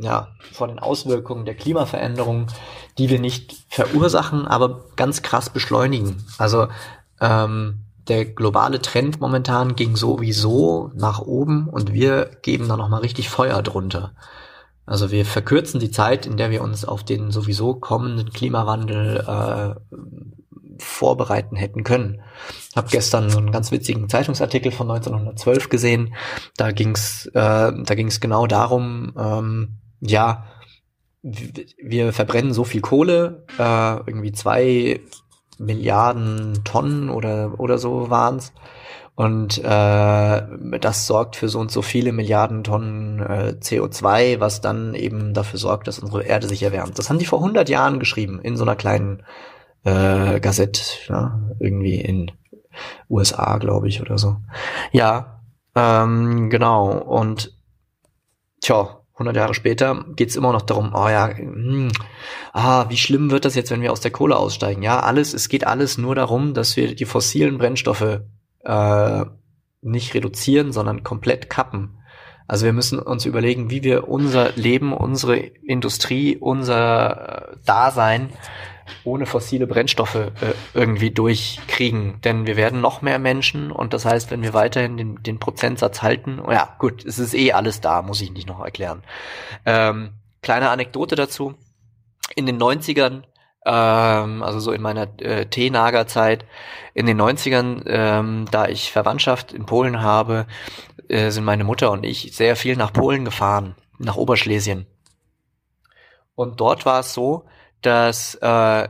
ja, 0.00 0.28
vor 0.52 0.66
den 0.66 0.78
Auswirkungen 0.78 1.44
der 1.44 1.54
Klimaveränderung, 1.54 2.48
die 2.98 3.10
wir 3.10 3.20
nicht 3.20 3.54
verursachen, 3.68 4.46
aber 4.46 4.86
ganz 4.96 5.22
krass 5.22 5.50
beschleunigen. 5.50 6.24
Also 6.38 6.68
ähm, 7.20 7.81
der 8.08 8.24
globale 8.24 8.80
Trend 8.80 9.20
momentan 9.20 9.76
ging 9.76 9.96
sowieso 9.96 10.90
nach 10.94 11.20
oben 11.20 11.68
und 11.68 11.92
wir 11.92 12.30
geben 12.42 12.68
da 12.68 12.76
nochmal 12.76 13.00
richtig 13.00 13.28
Feuer 13.28 13.62
drunter. 13.62 14.14
Also 14.84 15.10
wir 15.10 15.24
verkürzen 15.24 15.78
die 15.78 15.90
Zeit, 15.90 16.26
in 16.26 16.36
der 16.36 16.50
wir 16.50 16.62
uns 16.62 16.84
auf 16.84 17.04
den 17.04 17.30
sowieso 17.30 17.74
kommenden 17.74 18.30
Klimawandel 18.30 19.24
äh, 19.26 19.98
vorbereiten 20.78 21.54
hätten 21.54 21.84
können. 21.84 22.20
Ich 22.70 22.76
habe 22.76 22.88
gestern 22.90 23.30
einen 23.30 23.52
ganz 23.52 23.70
witzigen 23.70 24.08
Zeitungsartikel 24.08 24.72
von 24.72 24.90
1912 24.90 25.68
gesehen. 25.68 26.14
Da 26.56 26.72
ging's, 26.72 27.26
äh, 27.26 27.32
da 27.32 27.94
ging's 27.94 28.20
genau 28.20 28.46
darum, 28.48 29.12
ähm, 29.16 29.78
ja, 30.00 30.46
wir 31.22 32.12
verbrennen 32.12 32.52
so 32.52 32.64
viel 32.64 32.80
Kohle, 32.80 33.46
äh, 33.56 33.96
irgendwie 34.06 34.32
zwei 34.32 35.00
Milliarden 35.62 36.64
Tonnen 36.64 37.08
oder, 37.10 37.58
oder 37.58 37.78
so 37.78 38.10
waren's 38.10 38.52
Und 39.14 39.58
äh, 39.58 40.42
das 40.80 41.06
sorgt 41.06 41.36
für 41.36 41.48
so 41.48 41.60
und 41.60 41.70
so 41.70 41.82
viele 41.82 42.12
Milliarden 42.12 42.64
Tonnen 42.64 43.20
äh, 43.20 43.54
CO2, 43.60 44.40
was 44.40 44.60
dann 44.60 44.94
eben 44.94 45.34
dafür 45.34 45.58
sorgt, 45.58 45.86
dass 45.86 45.98
unsere 45.98 46.24
Erde 46.24 46.48
sich 46.48 46.62
erwärmt. 46.62 46.98
Das 46.98 47.08
haben 47.08 47.18
die 47.18 47.26
vor 47.26 47.38
100 47.40 47.68
Jahren 47.68 47.98
geschrieben, 47.98 48.40
in 48.42 48.56
so 48.56 48.64
einer 48.64 48.76
kleinen 48.76 49.22
äh, 49.84 50.40
Gazette, 50.40 50.80
ja, 51.08 51.40
irgendwie 51.58 52.00
in 52.00 52.30
USA, 53.10 53.58
glaube 53.58 53.88
ich, 53.88 54.00
oder 54.00 54.18
so. 54.18 54.36
Ja, 54.92 55.40
ähm, 55.74 56.50
genau. 56.50 56.90
Und 56.90 57.56
tja, 58.60 59.01
100 59.14 59.36
Jahre 59.36 59.54
später 59.54 60.04
geht's 60.16 60.36
immer 60.36 60.52
noch 60.52 60.62
darum, 60.62 60.92
oh 60.94 61.08
ja, 61.08 61.28
hm, 61.28 61.92
ah, 62.52 62.86
wie 62.88 62.96
schlimm 62.96 63.30
wird 63.30 63.44
das 63.44 63.54
jetzt, 63.54 63.70
wenn 63.70 63.82
wir 63.82 63.92
aus 63.92 64.00
der 64.00 64.10
Kohle 64.10 64.36
aussteigen? 64.36 64.82
Ja, 64.82 65.00
alles, 65.00 65.34
es 65.34 65.48
geht 65.48 65.66
alles 65.66 65.98
nur 65.98 66.14
darum, 66.14 66.54
dass 66.54 66.76
wir 66.76 66.94
die 66.94 67.04
fossilen 67.04 67.58
Brennstoffe 67.58 68.20
äh, 68.64 69.24
nicht 69.82 70.14
reduzieren, 70.14 70.72
sondern 70.72 71.02
komplett 71.02 71.50
kappen. 71.50 71.98
Also 72.48 72.66
wir 72.66 72.72
müssen 72.72 72.98
uns 72.98 73.24
überlegen, 73.24 73.70
wie 73.70 73.82
wir 73.82 74.08
unser 74.08 74.52
Leben, 74.52 74.92
unsere 74.92 75.36
Industrie, 75.36 76.36
unser 76.36 77.56
Dasein 77.64 78.30
ohne 79.04 79.26
fossile 79.26 79.66
Brennstoffe 79.66 80.14
äh, 80.14 80.30
irgendwie 80.74 81.10
durchkriegen. 81.10 82.20
Denn 82.22 82.46
wir 82.46 82.56
werden 82.56 82.80
noch 82.80 83.02
mehr 83.02 83.18
Menschen 83.18 83.70
und 83.70 83.92
das 83.92 84.04
heißt, 84.04 84.30
wenn 84.30 84.42
wir 84.42 84.54
weiterhin 84.54 84.96
den, 84.96 85.22
den 85.22 85.38
Prozentsatz 85.38 86.02
halten, 86.02 86.40
oh 86.40 86.50
ja 86.50 86.74
gut, 86.78 87.04
es 87.04 87.18
ist 87.18 87.34
eh 87.34 87.52
alles 87.52 87.80
da, 87.80 88.02
muss 88.02 88.20
ich 88.20 88.32
nicht 88.32 88.48
noch 88.48 88.64
erklären. 88.64 89.02
Ähm, 89.66 90.10
kleine 90.42 90.70
Anekdote 90.70 91.14
dazu. 91.16 91.54
In 92.34 92.46
den 92.46 92.58
90ern 92.58 93.24
ähm, 93.64 94.42
also 94.42 94.60
so 94.60 94.72
in 94.72 94.82
meiner 94.82 95.08
äh, 95.20 95.46
T-Nager-Zeit, 95.46 96.44
in 96.94 97.06
den 97.06 97.20
90ern, 97.20 97.82
ähm, 97.86 98.46
da 98.50 98.66
ich 98.66 98.90
Verwandtschaft 98.90 99.52
in 99.52 99.66
Polen 99.66 100.02
habe, 100.02 100.46
äh, 101.08 101.30
sind 101.30 101.44
meine 101.44 101.64
Mutter 101.64 101.90
und 101.92 102.04
ich 102.04 102.34
sehr 102.34 102.56
viel 102.56 102.76
nach 102.76 102.92
Polen 102.92 103.24
gefahren, 103.24 103.76
nach 103.98 104.16
Oberschlesien. 104.16 104.86
Und 106.34 106.60
dort 106.60 106.86
war 106.86 107.00
es 107.00 107.14
so, 107.14 107.44
dass 107.82 108.34
äh, 108.36 108.88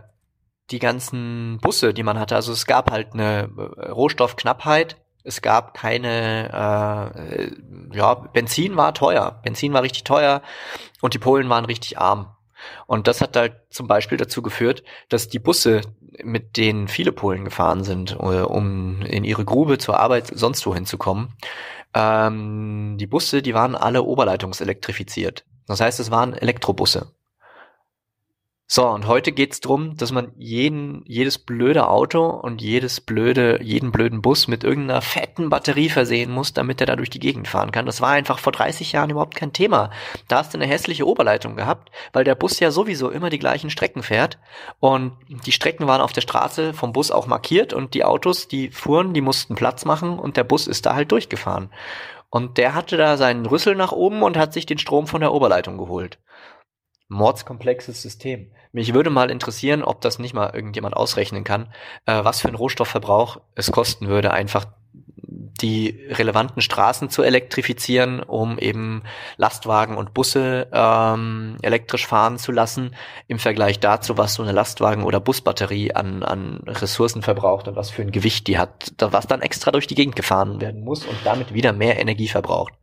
die 0.71 0.79
ganzen 0.79 1.59
Busse, 1.61 1.93
die 1.95 2.03
man 2.03 2.19
hatte, 2.19 2.35
also 2.35 2.53
es 2.53 2.67
gab 2.67 2.91
halt 2.91 3.13
eine 3.13 3.51
äh, 3.57 3.91
Rohstoffknappheit, 3.91 4.97
es 5.25 5.43
gab 5.43 5.75
keine, 5.75 6.49
äh, 6.53 7.97
ja, 7.97 8.15
Benzin 8.15 8.77
war 8.77 8.95
teuer, 8.95 9.41
Benzin 9.45 9.73
war 9.73 9.83
richtig 9.83 10.05
teuer 10.05 10.43
und 11.01 11.15
die 11.15 11.19
Polen 11.19 11.49
waren 11.49 11.65
richtig 11.65 11.99
arm. 11.99 12.35
Und 12.87 13.09
das 13.09 13.21
hat 13.21 13.37
halt 13.37 13.57
zum 13.71 13.89
Beispiel 13.89 14.19
dazu 14.19 14.43
geführt, 14.43 14.85
dass 15.09 15.29
die 15.29 15.39
Busse, 15.39 15.81
mit 16.23 16.57
denen 16.57 16.89
viele 16.89 17.13
Polen 17.13 17.45
gefahren 17.45 17.85
sind, 17.85 18.13
äh, 18.13 18.43
um 18.43 19.03
in 19.03 19.25
ihre 19.25 19.45
Grube 19.45 19.79
zur 19.79 19.99
Arbeit 19.99 20.31
sonst 20.33 20.65
wohin 20.67 20.87
zu 20.87 20.99
kommen, 20.99 21.35
ähm, 21.95 22.97
die 22.99 23.07
Busse, 23.07 23.43
die 23.43 23.55
waren 23.55 23.75
alle 23.75 24.03
oberleitungselektrifiziert. 24.03 25.45
Das 25.67 25.81
heißt, 25.81 26.01
es 26.01 26.11
waren 26.11 26.35
Elektrobusse. 26.35 27.13
So, 28.75 28.89
und 28.89 29.07
heute 29.07 29.33
geht's 29.33 29.61
drum, 29.61 29.99
dass 29.99 30.13
man 30.13 30.33
jeden, 30.39 31.05
jedes 31.07 31.37
blöde 31.37 31.89
Auto 31.89 32.25
und 32.25 32.63
jedes 32.63 33.03
blöde, 33.03 33.63
jeden 33.63 33.93
blöden 33.93 34.23
Bus 34.23 34.49
mit 34.49 34.65
irgendeiner 34.65 35.03
fetten 35.03 35.51
Batterie 35.51 35.91
versehen 35.91 36.31
muss, 36.31 36.55
damit 36.55 36.81
er 36.81 36.87
da 36.87 36.97
durch 36.97 37.11
die 37.11 37.19
Gegend 37.19 37.49
fahren 37.49 37.71
kann. 37.71 37.85
Das 37.85 38.01
war 38.01 38.13
einfach 38.13 38.39
vor 38.39 38.51
30 38.51 38.93
Jahren 38.93 39.11
überhaupt 39.11 39.35
kein 39.35 39.53
Thema. 39.53 39.91
Da 40.27 40.39
hast 40.39 40.55
du 40.55 40.59
eine 40.59 40.67
hässliche 40.67 41.07
Oberleitung 41.07 41.55
gehabt, 41.55 41.91
weil 42.15 42.25
der 42.25 42.35
Bus 42.35 42.61
ja 42.61 42.71
sowieso 42.71 43.11
immer 43.11 43.29
die 43.29 43.39
gleichen 43.39 43.69
Strecken 43.69 44.03
fährt. 44.03 44.39
Und 44.81 45.19
die 45.29 45.53
Strecken 45.53 45.87
waren 45.87 46.01
auf 46.01 46.15
der 46.15 46.23
Straße 46.23 46.73
vom 46.73 46.95
Bus 46.95 47.11
auch 47.11 47.27
markiert 47.27 47.75
und 47.75 47.93
die 47.93 48.07
Autos, 48.07 48.49
die 48.49 48.71
fuhren, 48.71 49.13
die 49.13 49.21
mussten 49.21 49.55
Platz 49.55 49.85
machen 49.85 50.19
und 50.19 50.39
der 50.39 50.45
Bus 50.45 50.67
ist 50.67 50.87
da 50.87 50.95
halt 50.95 51.13
durchgefahren. 51.13 51.69
Und 52.31 52.57
der 52.57 52.75
hatte 52.75 52.97
da 52.97 53.19
seinen 53.19 53.45
Rüssel 53.45 53.75
nach 53.75 53.93
oben 53.93 54.23
und 54.23 54.39
hat 54.39 54.55
sich 54.55 54.65
den 54.65 54.79
Strom 54.79 55.07
von 55.07 55.21
der 55.21 55.35
Oberleitung 55.35 55.77
geholt. 55.77 56.19
Mordskomplexes 57.13 58.03
System. 58.03 58.51
Mich 58.73 58.95
würde 58.95 59.11
mal 59.11 59.31
interessieren, 59.31 59.83
ob 59.83 60.01
das 60.01 60.19
nicht 60.19 60.35
mal 60.35 60.55
irgendjemand 60.55 60.97
ausrechnen 60.97 61.45
kann, 61.45 61.73
äh, 62.07 62.25
was 62.25 62.41
für 62.41 62.49
einen 62.49 62.57
Rohstoffverbrauch 62.57 63.41
es 63.55 63.71
kosten 63.71 64.09
würde, 64.09 64.33
einfach 64.33 64.67
die 65.63 66.07
relevanten 66.09 66.61
Straßen 66.61 67.09
zu 67.09 67.23
elektrifizieren, 67.23 68.23
um 68.23 68.59
eben 68.59 69.03
Lastwagen 69.37 69.97
und 69.97 70.13
Busse 70.13 70.69
ähm, 70.73 71.57
elektrisch 71.63 72.07
fahren 72.07 72.39
zu 72.39 72.53
lassen, 72.53 72.95
im 73.29 73.39
Vergleich 73.39 73.79
dazu, 73.79 74.19
was 74.19 74.35
so 74.35 74.43
eine 74.43 74.53
Lastwagen- 74.53 75.05
oder 75.05 75.21
Busbatterie 75.21 75.95
an, 75.95 76.23
an 76.23 76.63
Ressourcen 76.67 77.23
verbraucht 77.23 77.69
und 77.69 77.77
was 77.77 77.91
für 77.91 78.03
ein 78.03 78.13
Gewicht 78.13 78.47
die 78.49 78.59
hat, 78.59 78.93
was 78.99 79.27
dann 79.27 79.43
extra 79.43 79.71
durch 79.71 79.87
die 79.87 79.95
Gegend 79.95 80.17
gefahren 80.17 80.61
werden 80.61 80.83
muss 80.83 81.05
und 81.05 81.17
damit 81.25 81.55
wieder 81.55 81.73
mehr 81.73 81.99
Energie 82.01 82.29
verbraucht. 82.29 82.75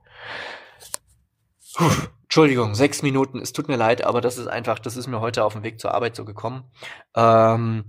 Puh, 1.75 1.91
Entschuldigung, 2.29 2.75
sechs 2.75 3.01
Minuten, 3.01 3.39
es 3.39 3.53
tut 3.53 3.69
mir 3.69 3.75
leid, 3.75 4.03
aber 4.03 4.21
das 4.21 4.37
ist 4.37 4.45
einfach, 4.45 4.77
das 4.77 4.95
ist 4.95 5.07
mir 5.07 5.19
heute 5.19 5.43
auf 5.43 5.53
dem 5.53 5.63
Weg 5.63 5.79
zur 5.79 5.95
Arbeit 5.95 6.15
so 6.15 6.25
gekommen. 6.25 6.63
Ähm, 7.15 7.85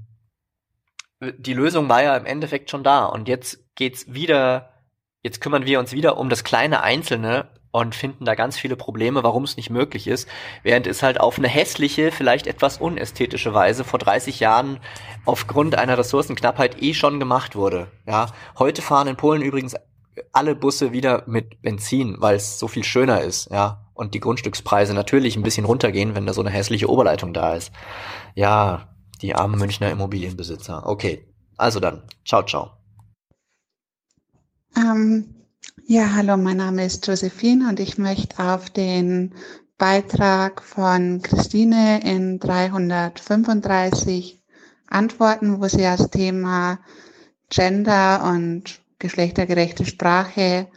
die 1.20 1.52
Lösung 1.52 1.90
war 1.90 2.02
ja 2.02 2.16
im 2.16 2.24
Endeffekt 2.24 2.70
schon 2.70 2.82
da 2.82 3.04
und 3.04 3.28
jetzt 3.28 3.58
geht's 3.74 4.14
wieder, 4.14 4.72
jetzt 5.22 5.42
kümmern 5.42 5.66
wir 5.66 5.78
uns 5.78 5.92
wieder 5.92 6.16
um 6.16 6.30
das 6.30 6.42
kleine 6.42 6.82
Einzelne 6.82 7.50
und 7.70 7.94
finden 7.94 8.24
da 8.24 8.34
ganz 8.34 8.56
viele 8.56 8.76
Probleme, 8.76 9.22
warum 9.22 9.44
es 9.44 9.58
nicht 9.58 9.68
möglich 9.68 10.06
ist, 10.06 10.26
während 10.62 10.86
es 10.86 11.02
halt 11.02 11.20
auf 11.20 11.36
eine 11.36 11.48
hässliche, 11.48 12.10
vielleicht 12.10 12.46
etwas 12.46 12.78
unästhetische 12.78 13.52
Weise 13.52 13.84
vor 13.84 13.98
30 13.98 14.40
Jahren 14.40 14.80
aufgrund 15.26 15.74
einer 15.74 15.98
Ressourcenknappheit 15.98 16.82
eh 16.82 16.94
schon 16.94 17.20
gemacht 17.20 17.56
wurde. 17.56 17.88
Ja, 18.06 18.32
heute 18.58 18.80
fahren 18.80 19.06
in 19.06 19.16
Polen 19.16 19.42
übrigens 19.42 19.76
alle 20.32 20.54
Busse 20.54 20.92
wieder 20.92 21.24
mit 21.26 21.60
Benzin, 21.60 22.16
weil 22.20 22.36
es 22.36 22.58
so 22.58 22.68
viel 22.68 22.84
schöner 22.84 23.20
ist, 23.20 23.50
ja, 23.50 23.89
und 24.00 24.14
die 24.14 24.20
Grundstückspreise 24.20 24.94
natürlich 24.94 25.36
ein 25.36 25.42
bisschen 25.42 25.66
runtergehen, 25.66 26.14
wenn 26.14 26.26
da 26.26 26.32
so 26.32 26.40
eine 26.40 26.48
hässliche 26.48 26.88
Oberleitung 26.88 27.34
da 27.34 27.54
ist. 27.54 27.70
Ja, 28.34 28.88
die 29.20 29.34
armen 29.34 29.58
Münchner 29.58 29.90
Immobilienbesitzer. 29.90 30.86
Okay, 30.86 31.28
also 31.58 31.80
dann, 31.80 32.04
ciao, 32.24 32.42
ciao. 32.42 32.70
Ähm, 34.74 35.34
ja, 35.86 36.14
hallo, 36.14 36.38
mein 36.38 36.56
Name 36.56 36.86
ist 36.86 37.06
Josephine 37.06 37.68
und 37.68 37.78
ich 37.78 37.98
möchte 37.98 38.42
auf 38.42 38.70
den 38.70 39.34
Beitrag 39.76 40.62
von 40.62 41.20
Christine 41.20 42.00
in 42.02 42.38
335 42.38 44.42
antworten, 44.86 45.60
wo 45.60 45.68
sie 45.68 45.82
das 45.82 46.08
Thema 46.08 46.78
Gender 47.50 48.24
und 48.24 48.80
geschlechtergerechte 48.98 49.84
Sprache 49.84 50.68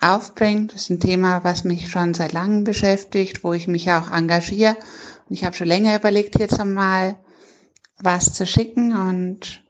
aufbringt. 0.00 0.72
Das 0.72 0.82
ist 0.82 0.90
ein 0.90 1.00
Thema, 1.00 1.44
was 1.44 1.64
mich 1.64 1.90
schon 1.90 2.14
seit 2.14 2.32
langem 2.32 2.64
beschäftigt, 2.64 3.44
wo 3.44 3.52
ich 3.52 3.68
mich 3.68 3.90
auch 3.90 4.10
engagiere. 4.10 4.76
Und 5.28 5.36
ich 5.36 5.44
habe 5.44 5.56
schon 5.56 5.68
länger 5.68 5.96
überlegt, 5.96 6.38
jetzt 6.38 6.58
einmal 6.58 7.16
was 7.98 8.32
zu 8.32 8.46
schicken 8.46 8.96
und 8.96 9.62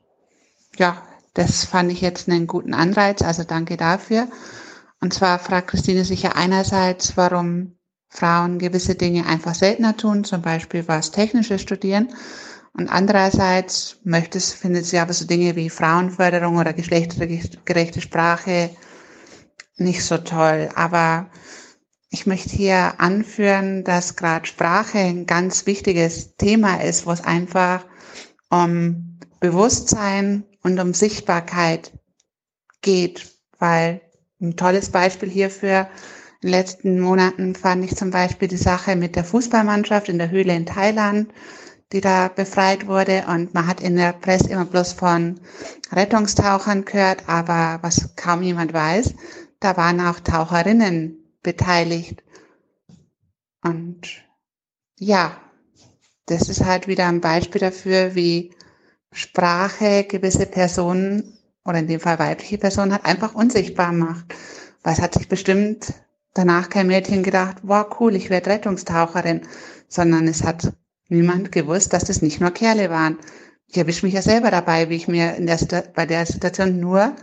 ja, 0.77 1.03
das 1.33 1.65
fand 1.65 1.91
ich 1.91 2.01
jetzt 2.01 2.29
einen 2.29 2.47
guten 2.47 2.73
Anreiz, 2.73 3.21
also 3.21 3.43
danke 3.43 3.77
dafür. 3.77 4.27
Und 5.01 5.13
zwar 5.13 5.39
fragt 5.39 5.69
Christine 5.69 6.05
sich 6.05 6.23
ja 6.23 6.31
einerseits, 6.33 7.17
warum 7.17 7.75
Frauen 8.09 8.59
gewisse 8.59 8.95
Dinge 8.95 9.25
einfach 9.25 9.55
seltener 9.55 9.95
tun, 9.95 10.23
zum 10.23 10.41
Beispiel 10.41 10.87
was 10.87 11.11
Technisches 11.11 11.61
studieren. 11.61 12.09
Und 12.73 12.89
andererseits 12.89 13.97
möchte 14.03 14.39
findet 14.39 14.85
sie 14.85 14.99
aber 14.99 15.13
so 15.13 15.25
Dinge 15.25 15.55
wie 15.55 15.69
Frauenförderung 15.69 16.57
oder 16.57 16.73
geschlechtergerechte 16.73 18.01
Sprache 18.01 18.69
nicht 19.83 20.03
so 20.03 20.17
toll. 20.17 20.69
Aber 20.75 21.29
ich 22.09 22.25
möchte 22.25 22.49
hier 22.49 22.99
anführen, 22.99 23.83
dass 23.83 24.15
gerade 24.15 24.45
Sprache 24.45 24.99
ein 24.99 25.25
ganz 25.25 25.65
wichtiges 25.65 26.35
Thema 26.35 26.83
ist, 26.83 27.05
wo 27.05 27.11
es 27.11 27.23
einfach 27.23 27.85
um 28.49 29.19
Bewusstsein 29.39 30.43
und 30.61 30.79
um 30.79 30.93
Sichtbarkeit 30.93 31.91
geht, 32.81 33.31
weil 33.59 34.01
ein 34.41 34.55
tolles 34.55 34.89
Beispiel 34.89 35.29
hierfür 35.29 35.87
in 36.41 36.49
den 36.49 36.57
letzten 36.57 36.99
Monaten 36.99 37.53
fand 37.53 37.85
ich 37.85 37.95
zum 37.95 38.09
Beispiel 38.09 38.47
die 38.47 38.57
Sache 38.57 38.95
mit 38.95 39.15
der 39.15 39.23
Fußballmannschaft 39.23 40.09
in 40.09 40.17
der 40.17 40.31
Höhle 40.31 40.55
in 40.55 40.65
Thailand, 40.65 41.31
die 41.91 42.01
da 42.01 42.29
befreit 42.29 42.87
wurde. 42.87 43.25
Und 43.27 43.53
man 43.53 43.67
hat 43.67 43.79
in 43.79 43.95
der 43.95 44.13
Presse 44.13 44.49
immer 44.49 44.65
bloß 44.65 44.93
von 44.93 45.39
Rettungstauchern 45.91 46.83
gehört, 46.83 47.29
aber 47.29 47.77
was 47.83 48.15
kaum 48.15 48.41
jemand 48.41 48.73
weiß, 48.73 49.13
da 49.61 49.77
waren 49.77 50.01
auch 50.01 50.19
Taucherinnen 50.19 51.17
beteiligt. 51.41 52.23
Und 53.63 54.25
ja, 54.97 55.39
das 56.25 56.49
ist 56.49 56.65
halt 56.65 56.87
wieder 56.87 57.07
ein 57.07 57.21
Beispiel 57.21 57.61
dafür, 57.61 58.15
wie 58.15 58.53
Sprache 59.13 60.03
gewisse 60.03 60.47
Personen 60.47 61.37
oder 61.63 61.79
in 61.79 61.87
dem 61.87 61.99
Fall 61.99 62.19
weibliche 62.19 62.57
Personen 62.57 62.91
halt 62.91 63.05
einfach 63.05 63.35
unsichtbar 63.35 63.93
macht. 63.93 64.33
Weil 64.83 64.93
es 64.93 65.01
hat 65.01 65.13
sich 65.13 65.29
bestimmt 65.29 65.93
danach 66.33 66.69
kein 66.69 66.87
Mädchen 66.87 67.21
gedacht, 67.23 67.57
wow, 67.61 67.85
cool, 67.99 68.15
ich 68.15 68.29
werde 68.29 68.49
Rettungstaucherin, 68.49 69.41
sondern 69.87 70.27
es 70.27 70.43
hat 70.43 70.73
niemand 71.07 71.51
gewusst, 71.51 71.93
dass 71.93 72.05
das 72.05 72.21
nicht 72.23 72.41
nur 72.41 72.51
Kerle 72.51 72.89
waren. 72.89 73.19
Ich 73.67 73.77
erwische 73.77 74.05
mich 74.05 74.15
ja 74.15 74.21
selber 74.23 74.49
dabei, 74.49 74.89
wie 74.89 74.95
ich 74.95 75.07
mir 75.07 75.35
in 75.35 75.45
der, 75.45 75.59
bei 75.93 76.05
der 76.05 76.25
Situation 76.25 76.79
nur 76.79 77.15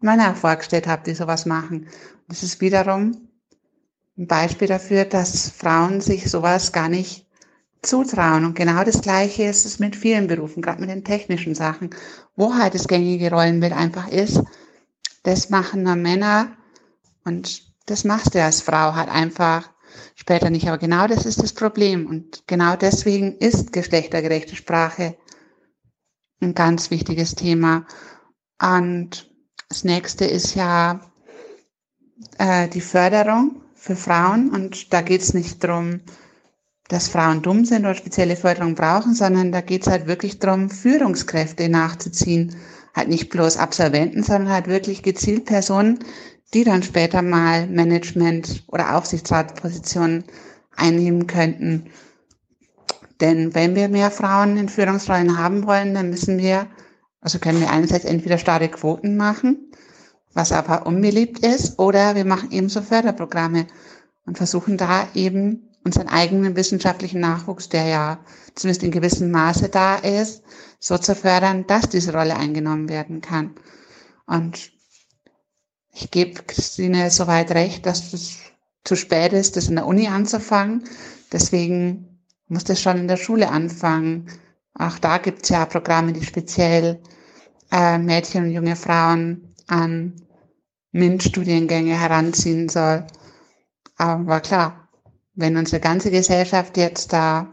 Männer 0.00 0.34
vorgestellt 0.34 0.86
habe, 0.86 1.02
die 1.04 1.14
sowas 1.14 1.46
machen. 1.46 1.88
Das 2.28 2.42
ist 2.42 2.60
wiederum 2.60 3.28
ein 4.16 4.26
Beispiel 4.26 4.68
dafür, 4.68 5.04
dass 5.04 5.50
Frauen 5.50 6.00
sich 6.00 6.30
sowas 6.30 6.72
gar 6.72 6.88
nicht 6.88 7.26
zutrauen. 7.82 8.44
Und 8.44 8.54
genau 8.54 8.84
das 8.84 9.00
Gleiche 9.00 9.44
ist 9.44 9.64
es 9.64 9.78
mit 9.78 9.96
vielen 9.96 10.26
Berufen, 10.26 10.62
gerade 10.62 10.80
mit 10.80 10.90
den 10.90 11.04
technischen 11.04 11.54
Sachen, 11.54 11.90
wo 12.36 12.54
halt 12.54 12.74
das 12.74 12.88
gängige 12.88 13.30
Rollenbild 13.30 13.72
einfach 13.72 14.08
ist, 14.08 14.42
das 15.22 15.50
machen 15.50 15.82
nur 15.82 15.96
Männer 15.96 16.56
und 17.24 17.70
das 17.86 18.04
machst 18.04 18.34
du 18.34 18.42
als 18.42 18.62
Frau 18.62 18.94
halt 18.94 19.08
einfach 19.08 19.70
später 20.14 20.50
nicht. 20.50 20.68
Aber 20.68 20.78
genau 20.78 21.06
das 21.06 21.26
ist 21.26 21.42
das 21.42 21.52
Problem. 21.52 22.06
Und 22.06 22.44
genau 22.46 22.76
deswegen 22.76 23.36
ist 23.38 23.72
geschlechtergerechte 23.72 24.56
Sprache 24.56 25.16
ein 26.40 26.54
ganz 26.54 26.90
wichtiges 26.90 27.34
Thema. 27.34 27.86
Und 28.60 29.29
das 29.70 29.84
nächste 29.84 30.26
ist 30.26 30.54
ja 30.54 31.00
äh, 32.36 32.68
die 32.68 32.82
Förderung 32.82 33.62
für 33.74 33.96
Frauen. 33.96 34.50
Und 34.50 34.92
da 34.92 35.00
geht 35.00 35.22
es 35.22 35.32
nicht 35.32 35.64
drum 35.64 36.00
dass 36.90 37.06
Frauen 37.08 37.40
dumm 37.40 37.64
sind 37.64 37.82
oder 37.84 37.94
spezielle 37.94 38.34
Förderung 38.34 38.74
brauchen, 38.74 39.14
sondern 39.14 39.52
da 39.52 39.60
geht 39.60 39.82
es 39.82 39.88
halt 39.88 40.08
wirklich 40.08 40.40
darum, 40.40 40.68
Führungskräfte 40.68 41.68
nachzuziehen. 41.68 42.56
Halt 42.94 43.08
nicht 43.08 43.30
bloß 43.30 43.58
Absolventen, 43.58 44.24
sondern 44.24 44.52
halt 44.52 44.66
wirklich 44.66 45.04
gezielt 45.04 45.44
Personen, 45.44 46.00
die 46.52 46.64
dann 46.64 46.82
später 46.82 47.22
mal 47.22 47.68
Management- 47.68 48.64
oder 48.66 48.96
Aufsichtsratspositionen 48.96 50.24
einnehmen 50.74 51.28
könnten. 51.28 51.86
Denn 53.20 53.54
wenn 53.54 53.76
wir 53.76 53.88
mehr 53.88 54.10
Frauen 54.10 54.56
in 54.56 54.68
Führungsrollen 54.68 55.38
haben 55.38 55.68
wollen, 55.68 55.94
dann 55.94 56.10
müssen 56.10 56.38
wir, 56.38 56.66
also 57.20 57.38
können 57.38 57.60
wir 57.60 57.70
einerseits 57.70 58.04
entweder 58.04 58.38
starre 58.38 58.68
Quoten 58.68 59.16
machen, 59.16 59.72
was 60.32 60.52
aber 60.52 60.86
unbeliebt 60.86 61.40
ist, 61.40 61.78
oder 61.78 62.14
wir 62.14 62.24
machen 62.24 62.50
eben 62.50 62.68
so 62.68 62.82
Förderprogramme 62.82 63.66
und 64.26 64.36
versuchen 64.38 64.76
da 64.76 65.08
eben 65.14 65.68
unseren 65.84 66.08
eigenen 66.08 66.56
wissenschaftlichen 66.56 67.20
Nachwuchs, 67.20 67.68
der 67.68 67.86
ja 67.86 68.18
zumindest 68.54 68.82
in 68.82 68.90
gewissem 68.90 69.30
Maße 69.30 69.68
da 69.68 69.96
ist, 69.96 70.42
so 70.78 70.98
zu 70.98 71.14
fördern, 71.14 71.66
dass 71.66 71.88
diese 71.88 72.12
Rolle 72.12 72.36
eingenommen 72.36 72.88
werden 72.88 73.20
kann. 73.20 73.54
Und 74.26 74.70
ich 75.92 76.10
gebe 76.10 76.42
Christine 76.42 77.10
soweit 77.10 77.50
recht, 77.52 77.86
dass 77.86 78.12
es 78.12 78.38
zu 78.84 78.96
spät 78.96 79.32
ist, 79.32 79.56
das 79.56 79.68
in 79.68 79.76
der 79.76 79.86
Uni 79.86 80.08
anzufangen. 80.08 80.84
Deswegen 81.32 82.20
muss 82.48 82.64
das 82.64 82.80
schon 82.80 82.98
in 82.98 83.08
der 83.08 83.16
Schule 83.16 83.48
anfangen. 83.50 84.30
Auch 84.74 84.98
da 84.98 85.18
gibt 85.18 85.42
es 85.42 85.48
ja 85.50 85.66
Programme, 85.66 86.12
die 86.12 86.24
speziell 86.24 87.00
äh, 87.72 87.98
Mädchen 87.98 88.44
und 88.44 88.50
junge 88.50 88.76
Frauen 88.76 89.54
an 89.66 90.14
MINT-Studiengänge 90.92 91.98
heranziehen 91.98 92.68
soll. 92.68 93.06
Aber 93.96 94.40
klar, 94.40 94.88
wenn 95.34 95.56
unsere 95.56 95.80
ganze 95.80 96.10
Gesellschaft 96.10 96.76
jetzt 96.76 97.12
da 97.12 97.50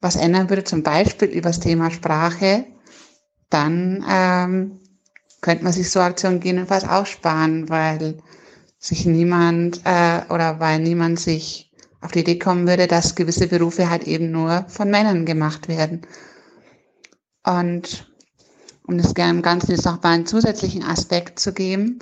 was 0.00 0.16
ändern 0.16 0.50
würde, 0.50 0.64
zum 0.64 0.82
Beispiel 0.82 1.28
über 1.28 1.48
das 1.48 1.60
Thema 1.60 1.90
Sprache, 1.90 2.66
dann 3.48 4.04
ähm, 4.08 4.80
könnte 5.40 5.64
man 5.64 5.72
sich 5.72 5.90
so 5.90 6.00
Aktionen 6.00 6.40
gegebenenfalls 6.40 6.86
auch 6.86 7.06
sparen, 7.06 7.68
weil 7.68 8.18
sich 8.78 9.06
niemand 9.06 9.80
äh, 9.84 10.20
oder 10.28 10.60
weil 10.60 10.80
niemand 10.80 11.20
sich 11.20 11.70
auf 12.04 12.12
die 12.12 12.20
Idee 12.20 12.38
kommen 12.38 12.68
würde, 12.68 12.86
dass 12.86 13.14
gewisse 13.14 13.48
Berufe 13.48 13.88
halt 13.88 14.04
eben 14.04 14.30
nur 14.30 14.66
von 14.68 14.90
Männern 14.90 15.24
gemacht 15.24 15.68
werden. 15.68 16.02
Und 17.44 18.06
um 18.86 18.98
das 18.98 19.14
gerne 19.14 19.38
im 19.38 19.42
Ganzen 19.42 19.70
jetzt 19.70 19.86
noch 19.86 20.02
mal 20.02 20.10
einen 20.10 20.26
zusätzlichen 20.26 20.84
Aspekt 20.84 21.38
zu 21.38 21.54
geben, 21.54 21.98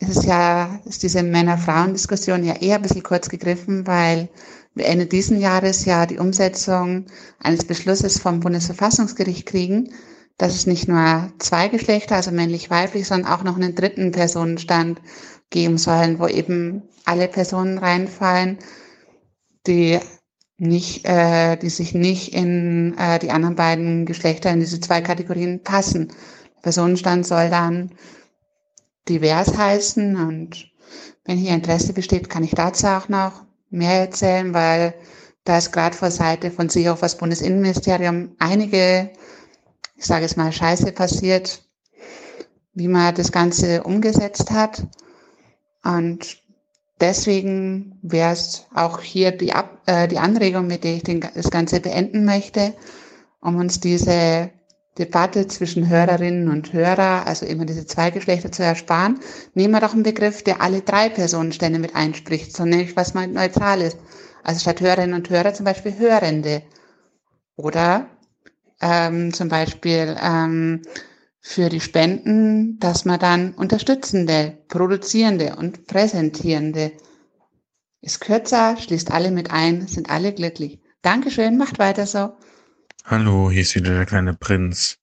ist 0.00 0.16
es 0.16 0.24
ja, 0.26 0.78
ist 0.84 1.02
diese 1.02 1.22
Männer-Frauen-Diskussion 1.22 2.44
ja 2.44 2.54
eher 2.54 2.76
ein 2.76 2.82
bisschen 2.82 3.02
kurz 3.02 3.30
gegriffen, 3.30 3.86
weil 3.86 4.28
wir 4.74 4.86
Ende 4.86 5.06
diesen 5.06 5.40
Jahres 5.40 5.86
ja 5.86 6.04
die 6.04 6.18
Umsetzung 6.18 7.06
eines 7.40 7.64
Beschlusses 7.64 8.18
vom 8.18 8.40
Bundesverfassungsgericht 8.40 9.46
kriegen, 9.46 9.92
dass 10.36 10.54
es 10.54 10.66
nicht 10.66 10.88
nur 10.88 11.32
zwei 11.38 11.68
Geschlechter, 11.68 12.16
also 12.16 12.30
männlich-weiblich, 12.30 13.08
sondern 13.08 13.32
auch 13.32 13.42
noch 13.42 13.56
einen 13.56 13.74
dritten 13.74 14.12
Personenstand 14.12 15.00
geben 15.50 15.78
sollen, 15.78 16.18
wo 16.18 16.28
eben 16.28 16.82
alle 17.06 17.26
Personen 17.26 17.78
reinfallen, 17.78 18.58
die 19.68 20.00
nicht, 20.56 21.04
äh, 21.04 21.56
die 21.56 21.70
sich 21.70 21.94
nicht 21.94 22.34
in 22.34 22.96
äh, 22.98 23.18
die 23.20 23.30
anderen 23.30 23.54
beiden 23.54 24.06
Geschlechter 24.06 24.50
in 24.50 24.60
diese 24.60 24.80
zwei 24.80 25.00
Kategorien 25.00 25.62
passen. 25.62 26.08
Der 26.56 26.62
Personenstand 26.62 27.26
soll 27.26 27.48
dann 27.50 27.92
divers 29.08 29.56
heißen 29.56 30.16
und 30.16 30.70
wenn 31.24 31.38
hier 31.38 31.54
Interesse 31.54 31.92
besteht, 31.92 32.28
kann 32.28 32.42
ich 32.42 32.52
dazu 32.52 32.86
auch 32.88 33.08
noch 33.08 33.44
mehr 33.70 34.00
erzählen, 34.00 34.52
weil 34.54 34.94
da 35.44 35.58
ist 35.58 35.72
gerade 35.72 35.96
vor 35.96 36.10
Seite 36.10 36.50
von 36.50 36.68
sich 36.68 36.88
auf 36.88 37.00
das 37.00 37.16
Bundesinnenministerium 37.16 38.34
einige, 38.38 39.10
ich 39.96 40.04
sage 40.04 40.24
es 40.24 40.36
mal, 40.36 40.52
Scheiße 40.52 40.92
passiert, 40.92 41.62
wie 42.74 42.88
man 42.88 43.14
das 43.14 43.32
Ganze 43.32 43.82
umgesetzt 43.82 44.50
hat. 44.50 44.86
Und 45.84 46.42
deswegen 47.00 47.98
wäre 48.02 48.32
es 48.32 48.66
auch 48.74 49.00
hier 49.00 49.32
die, 49.32 49.52
Ab 49.52 49.82
äh, 49.86 50.08
die 50.08 50.18
Anregung, 50.18 50.66
mit 50.66 50.84
der 50.84 50.94
ich 50.96 51.02
den, 51.02 51.20
das 51.20 51.50
Ganze 51.50 51.80
beenden 51.80 52.24
möchte, 52.24 52.74
um 53.40 53.56
uns 53.56 53.80
diese 53.80 54.50
Debatte 54.98 55.46
zwischen 55.46 55.88
Hörerinnen 55.88 56.48
und 56.48 56.72
Hörer, 56.72 57.26
also 57.26 57.46
immer 57.46 57.64
diese 57.64 57.86
zwei 57.86 58.10
Geschlechter 58.10 58.50
zu 58.50 58.64
ersparen, 58.64 59.20
nehmen 59.54 59.74
wir 59.74 59.80
doch 59.80 59.94
einen 59.94 60.02
Begriff, 60.02 60.42
der 60.42 60.60
alle 60.60 60.80
drei 60.80 61.08
Personenstände 61.08 61.78
mit 61.78 61.94
einspricht, 61.94 62.56
so 62.56 62.64
nämlich 62.64 62.96
was 62.96 63.14
mal 63.14 63.28
neutral 63.28 63.80
ist. 63.80 63.98
Also 64.42 64.60
statt 64.60 64.80
Hörerinnen 64.80 65.14
und 65.14 65.30
Hörer 65.30 65.54
zum 65.54 65.64
Beispiel 65.64 65.96
Hörende. 65.98 66.62
Oder 67.56 68.06
ähm, 68.80 69.32
zum 69.32 69.48
Beispiel 69.48 70.16
ähm, 70.20 70.82
für 71.48 71.70
die 71.70 71.80
Spenden, 71.80 72.78
dass 72.78 73.06
man 73.06 73.18
dann 73.18 73.54
Unterstützende, 73.54 74.58
Produzierende 74.68 75.56
und 75.56 75.86
Präsentierende 75.86 76.92
ist 78.02 78.20
kürzer, 78.20 78.76
schließt 78.76 79.10
alle 79.10 79.30
mit 79.30 79.50
ein, 79.50 79.86
sind 79.86 80.10
alle 80.10 80.34
glücklich. 80.34 80.78
Dankeschön, 81.00 81.56
macht 81.56 81.78
weiter 81.78 82.06
so. 82.06 82.36
Hallo, 83.06 83.50
hier 83.50 83.62
ist 83.62 83.74
wieder 83.74 83.94
der 83.94 84.04
kleine 84.04 84.34
Prinz. 84.34 84.98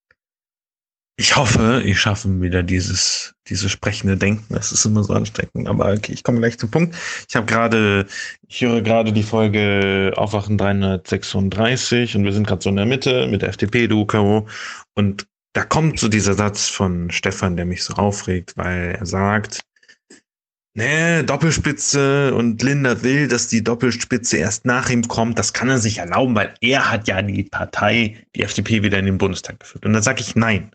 Ich 1.18 1.36
hoffe, 1.36 1.82
ich 1.84 2.00
schaffe 2.00 2.40
wieder 2.40 2.62
dieses, 2.62 3.34
dieses 3.48 3.72
sprechende 3.72 4.16
Denken. 4.16 4.54
Das 4.54 4.72
ist 4.72 4.86
immer 4.86 5.04
so 5.04 5.14
ansteckend. 5.14 5.68
Aber 5.68 5.92
okay, 5.92 6.14
ich 6.14 6.24
komme 6.24 6.40
gleich 6.40 6.60
zum 6.60 6.70
Punkt. 6.70 6.96
Ich 7.28 7.36
habe 7.36 7.48
gerade, 7.48 8.06
ich 8.48 8.62
höre 8.62 8.82
gerade 8.82 9.12
die 9.12 9.24
Folge 9.24 10.14
Aufwachen 10.16 10.60
336 10.60 12.16
und 12.16 12.24
wir 12.24 12.34
sind 12.34 12.46
gerade 12.46 12.62
so 12.62 12.70
in 12.70 12.76
der 12.76 12.86
Mitte 12.86 13.26
mit 13.28 13.42
der 13.42 13.50
FDP-Doku. 13.50 14.46
Und 14.94 15.26
da 15.56 15.64
kommt 15.64 16.00
so 16.00 16.10
dieser 16.10 16.34
Satz 16.34 16.68
von 16.68 17.10
Stefan, 17.12 17.56
der 17.56 17.66
mich 17.66 17.82
so 17.82 17.94
aufregt, 17.94 18.58
weil 18.58 18.98
er 19.00 19.06
sagt, 19.06 19.62
ne, 20.74 21.24
Doppelspitze 21.24 22.36
und 22.36 22.62
Linda 22.62 23.04
will, 23.04 23.30
dass 23.30 23.48
die 23.48 23.64
Doppelspitze 23.64 24.36
erst 24.36 24.66
nach 24.66 24.90
ihm 24.90 25.08
kommt. 25.08 25.40
Das 25.40 25.54
kann 25.54 25.70
er 25.70 25.78
sich 25.78 26.00
erlauben, 26.00 26.36
weil 26.36 26.54
er 26.60 26.92
hat 26.92 27.08
ja 27.08 27.22
die 27.22 27.44
Partei, 27.44 28.18
die 28.36 28.44
FDP, 28.44 28.84
wieder 28.84 29.00
in 29.00 29.06
den 29.06 29.18
Bundestag 29.18 29.62
geführt. 29.62 29.86
Und 29.86 29.94
dann 29.94 30.04
sage 30.04 30.20
ich 30.20 30.36
nein. 30.36 30.72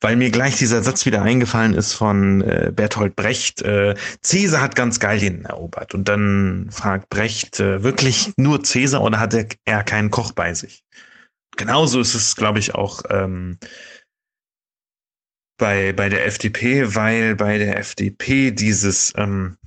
Weil 0.00 0.14
mir 0.14 0.30
gleich 0.30 0.56
dieser 0.56 0.84
Satz 0.84 1.04
wieder 1.04 1.22
eingefallen 1.22 1.74
ist 1.74 1.92
von 1.92 2.40
äh, 2.42 2.70
Bertolt 2.72 3.16
Brecht. 3.16 3.62
Äh, 3.62 3.96
Cäsar 4.20 4.60
hat 4.60 4.76
ganz 4.76 5.00
Gallien 5.00 5.44
erobert. 5.44 5.92
Und 5.92 6.08
dann 6.08 6.68
fragt 6.70 7.08
Brecht, 7.10 7.58
äh, 7.58 7.82
wirklich 7.82 8.32
nur 8.36 8.62
Cäsar 8.62 9.02
oder 9.02 9.18
hat 9.18 9.34
er, 9.34 9.46
er 9.64 9.82
keinen 9.82 10.12
Koch 10.12 10.30
bei 10.30 10.54
sich? 10.54 10.84
Genauso 11.56 12.00
ist 12.00 12.14
es, 12.14 12.36
glaube 12.36 12.58
ich, 12.58 12.74
auch 12.74 13.02
ähm, 13.10 13.58
bei, 15.58 15.92
bei 15.92 16.08
der 16.08 16.26
FDP, 16.26 16.94
weil 16.94 17.36
bei 17.36 17.58
der 17.58 17.78
FDP 17.78 18.50
dieses, 18.50 19.12
ähm, 19.16 19.58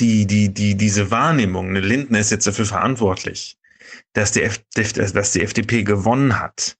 die, 0.00 0.26
die, 0.26 0.52
die, 0.52 0.76
diese 0.76 1.10
Wahrnehmung, 1.10 1.72
ne, 1.72 1.80
Lindner 1.80 2.20
ist 2.20 2.30
jetzt 2.30 2.46
dafür 2.46 2.66
verantwortlich, 2.66 3.58
dass 4.12 4.32
die, 4.32 4.42
F 4.42 4.62
dass 4.74 5.32
die 5.32 5.42
FDP 5.42 5.82
gewonnen 5.82 6.38
hat. 6.38 6.76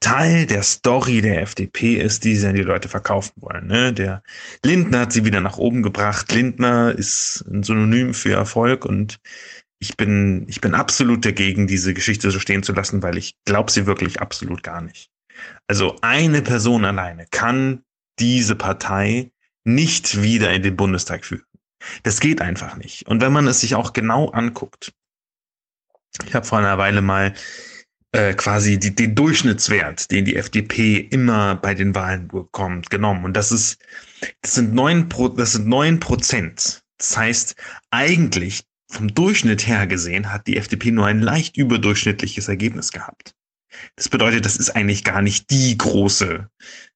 Teil 0.00 0.46
der 0.46 0.64
Story 0.64 1.20
der 1.20 1.42
FDP 1.42 1.94
ist, 1.94 2.24
die 2.24 2.34
sie 2.34 2.48
an 2.48 2.56
die 2.56 2.62
Leute 2.62 2.88
verkaufen 2.88 3.34
wollen. 3.36 3.68
Ne? 3.68 3.92
Der 3.92 4.24
Lindner 4.64 5.00
hat 5.00 5.12
sie 5.12 5.24
wieder 5.24 5.40
nach 5.40 5.58
oben 5.58 5.82
gebracht. 5.82 6.32
Lindner 6.32 6.92
ist 6.98 7.44
ein 7.48 7.62
Synonym 7.62 8.12
für 8.12 8.32
Erfolg 8.32 8.84
und 8.84 9.20
ich 9.82 9.96
bin, 9.96 10.46
ich 10.48 10.60
bin 10.60 10.74
absolut 10.74 11.24
dagegen, 11.24 11.66
diese 11.66 11.92
Geschichte 11.92 12.30
so 12.30 12.38
stehen 12.38 12.62
zu 12.62 12.72
lassen, 12.72 13.02
weil 13.02 13.18
ich 13.18 13.34
glaube 13.44 13.72
sie 13.72 13.84
wirklich 13.84 14.20
absolut 14.20 14.62
gar 14.62 14.80
nicht. 14.80 15.10
Also 15.66 15.96
eine 16.02 16.40
Person 16.40 16.84
alleine 16.84 17.26
kann 17.32 17.82
diese 18.20 18.54
Partei 18.54 19.32
nicht 19.64 20.22
wieder 20.22 20.52
in 20.52 20.62
den 20.62 20.76
Bundestag 20.76 21.24
führen. 21.24 21.42
Das 22.04 22.20
geht 22.20 22.40
einfach 22.40 22.76
nicht. 22.76 23.08
Und 23.08 23.20
wenn 23.20 23.32
man 23.32 23.48
es 23.48 23.60
sich 23.60 23.74
auch 23.74 23.92
genau 23.92 24.30
anguckt, 24.30 24.92
ich 26.24 26.32
habe 26.32 26.46
vor 26.46 26.58
einer 26.58 26.78
Weile 26.78 27.02
mal 27.02 27.34
äh, 28.12 28.34
quasi 28.34 28.78
die, 28.78 28.94
den 28.94 29.16
Durchschnittswert, 29.16 30.12
den 30.12 30.24
die 30.24 30.36
FDP 30.36 30.98
immer 30.98 31.56
bei 31.56 31.74
den 31.74 31.96
Wahlen 31.96 32.28
bekommt, 32.28 32.88
genommen. 32.88 33.24
Und 33.24 33.36
das 33.36 33.50
ist, 33.50 33.82
das 34.42 34.54
sind 34.54 34.74
neun 34.74 35.08
Pro, 35.08 35.26
das 35.26 35.52
sind 35.52 35.66
neun 35.66 35.98
Prozent. 35.98 36.84
Das 36.98 37.16
heißt, 37.16 37.56
eigentlich 37.90 38.62
vom 38.92 39.14
Durchschnitt 39.14 39.66
her 39.66 39.86
gesehen 39.86 40.32
hat 40.32 40.46
die 40.46 40.56
FDP 40.56 40.90
nur 40.90 41.06
ein 41.06 41.20
leicht 41.20 41.56
überdurchschnittliches 41.56 42.48
Ergebnis 42.48 42.92
gehabt. 42.92 43.34
Das 43.96 44.08
bedeutet, 44.08 44.44
das 44.44 44.56
ist 44.56 44.70
eigentlich 44.70 45.02
gar 45.02 45.22
nicht 45.22 45.50
die 45.50 45.76
große, 45.78 46.48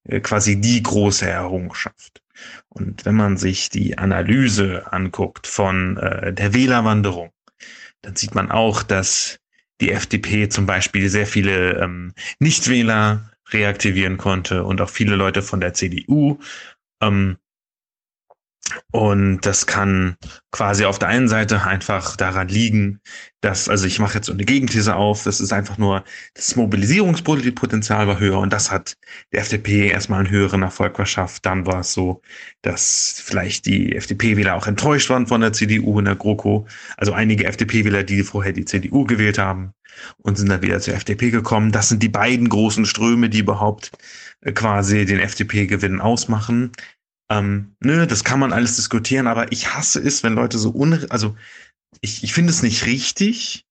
äh, 0.05 0.21
quasi 0.21 0.61
die 0.61 0.83
große 0.83 1.29
Errungenschaft. 1.29 2.23
Und 2.69 3.07
wenn 3.07 3.15
man 3.15 3.39
sich 3.39 3.71
die 3.71 3.97
Analyse 3.97 4.93
anguckt 4.93 5.47
von 5.47 5.97
äh, 5.97 6.35
der 6.35 6.53
Wählerwanderung, 6.53 7.31
dann 8.03 8.15
sieht 8.15 8.35
man 8.35 8.51
auch, 8.51 8.83
dass 8.83 9.39
die 9.81 9.91
FDP 9.91 10.49
zum 10.49 10.67
Beispiel 10.67 11.09
sehr 11.09 11.27
viele 11.27 11.81
ähm, 11.81 12.13
Nichtwähler 12.39 13.31
reaktivieren 13.51 14.19
konnte 14.19 14.65
und 14.65 14.81
auch 14.81 14.91
viele 14.91 15.17
Leute 15.17 15.41
von 15.43 15.61
der 15.61 15.73
CDU. 15.73 16.39
Ähm, 17.01 17.39
und 18.93 19.41
das 19.41 19.67
kann 19.67 20.17
quasi 20.51 20.85
auf 20.85 20.99
der 20.99 21.09
einen 21.09 21.29
Seite 21.29 21.63
einfach 21.63 22.17
daran 22.17 22.49
liegen, 22.49 23.01
dass, 23.41 23.69
also 23.69 23.87
ich 23.87 23.99
mache 23.99 24.15
jetzt 24.15 24.27
so 24.27 24.33
eine 24.33 24.45
Gegenthese 24.45 24.97
auf, 24.97 25.23
das 25.23 25.41
ist 25.41 25.53
einfach 25.53 25.79
nur, 25.79 26.05
das 26.35 26.57
Mobilisierungspotenzial 26.57 28.09
war 28.09 28.19
höher 28.19 28.39
und 28.39 28.53
das 28.53 28.71
hat 28.71 28.97
der 29.33 29.41
FDP 29.41 29.89
erstmal 29.89 30.21
einen 30.21 30.31
höheren 30.31 30.63
Erfolg 30.63 30.97
verschafft. 30.97 31.47
Dann 31.47 31.67
war 31.67 31.81
es 31.81 31.93
so, 31.93 32.23
dass 32.63 33.23
vielleicht 33.25 33.67
die 33.67 33.95
FDP-Wähler 33.95 34.55
auch 34.55 34.67
enttäuscht 34.67 35.11
waren 35.11 35.27
von 35.27 35.41
der 35.41 35.53
CDU 35.53 35.99
in 35.99 36.07
der 36.07 36.17
GroKo. 36.17 36.67
Also 36.97 37.13
einige 37.13 37.45
FDP-Wähler, 37.45 38.03
die 38.03 38.23
vorher 38.23 38.53
die 38.53 38.65
CDU 38.65 39.05
gewählt 39.05 39.39
haben 39.39 39.75
und 40.19 40.37
sind 40.37 40.49
dann 40.49 40.63
wieder 40.63 40.81
zur 40.81 40.95
FDP 40.95 41.31
gekommen. 41.31 41.73
Das 41.73 41.89
sind 41.89 42.03
die 42.03 42.09
beiden 42.09 42.49
großen 42.49 42.87
Ströme, 42.87 43.29
die 43.29 43.41
überhaupt 43.41 43.93
äh, 44.41 44.53
quasi 44.53 45.05
den 45.05 45.21
FDP-Gewinn 45.21 46.01
ausmachen. 46.01 46.73
Ähm, 47.29 47.77
nö, 47.81 48.07
das 48.07 48.25
kann 48.25 48.39
man 48.39 48.53
alles 48.53 48.77
diskutieren, 48.77 49.27
aber 49.27 49.51
ich 49.53 49.75
hasse 49.75 50.01
es, 50.01 50.23
wenn 50.23 50.35
Leute 50.35 50.59
so 50.59 50.71
un, 50.71 51.07
also 51.11 51.37
ich, 52.01 52.23
ich 52.23 52.33
finde 52.33 52.53
es 52.53 52.63
nicht 52.63 52.87
richtig, 52.87 53.67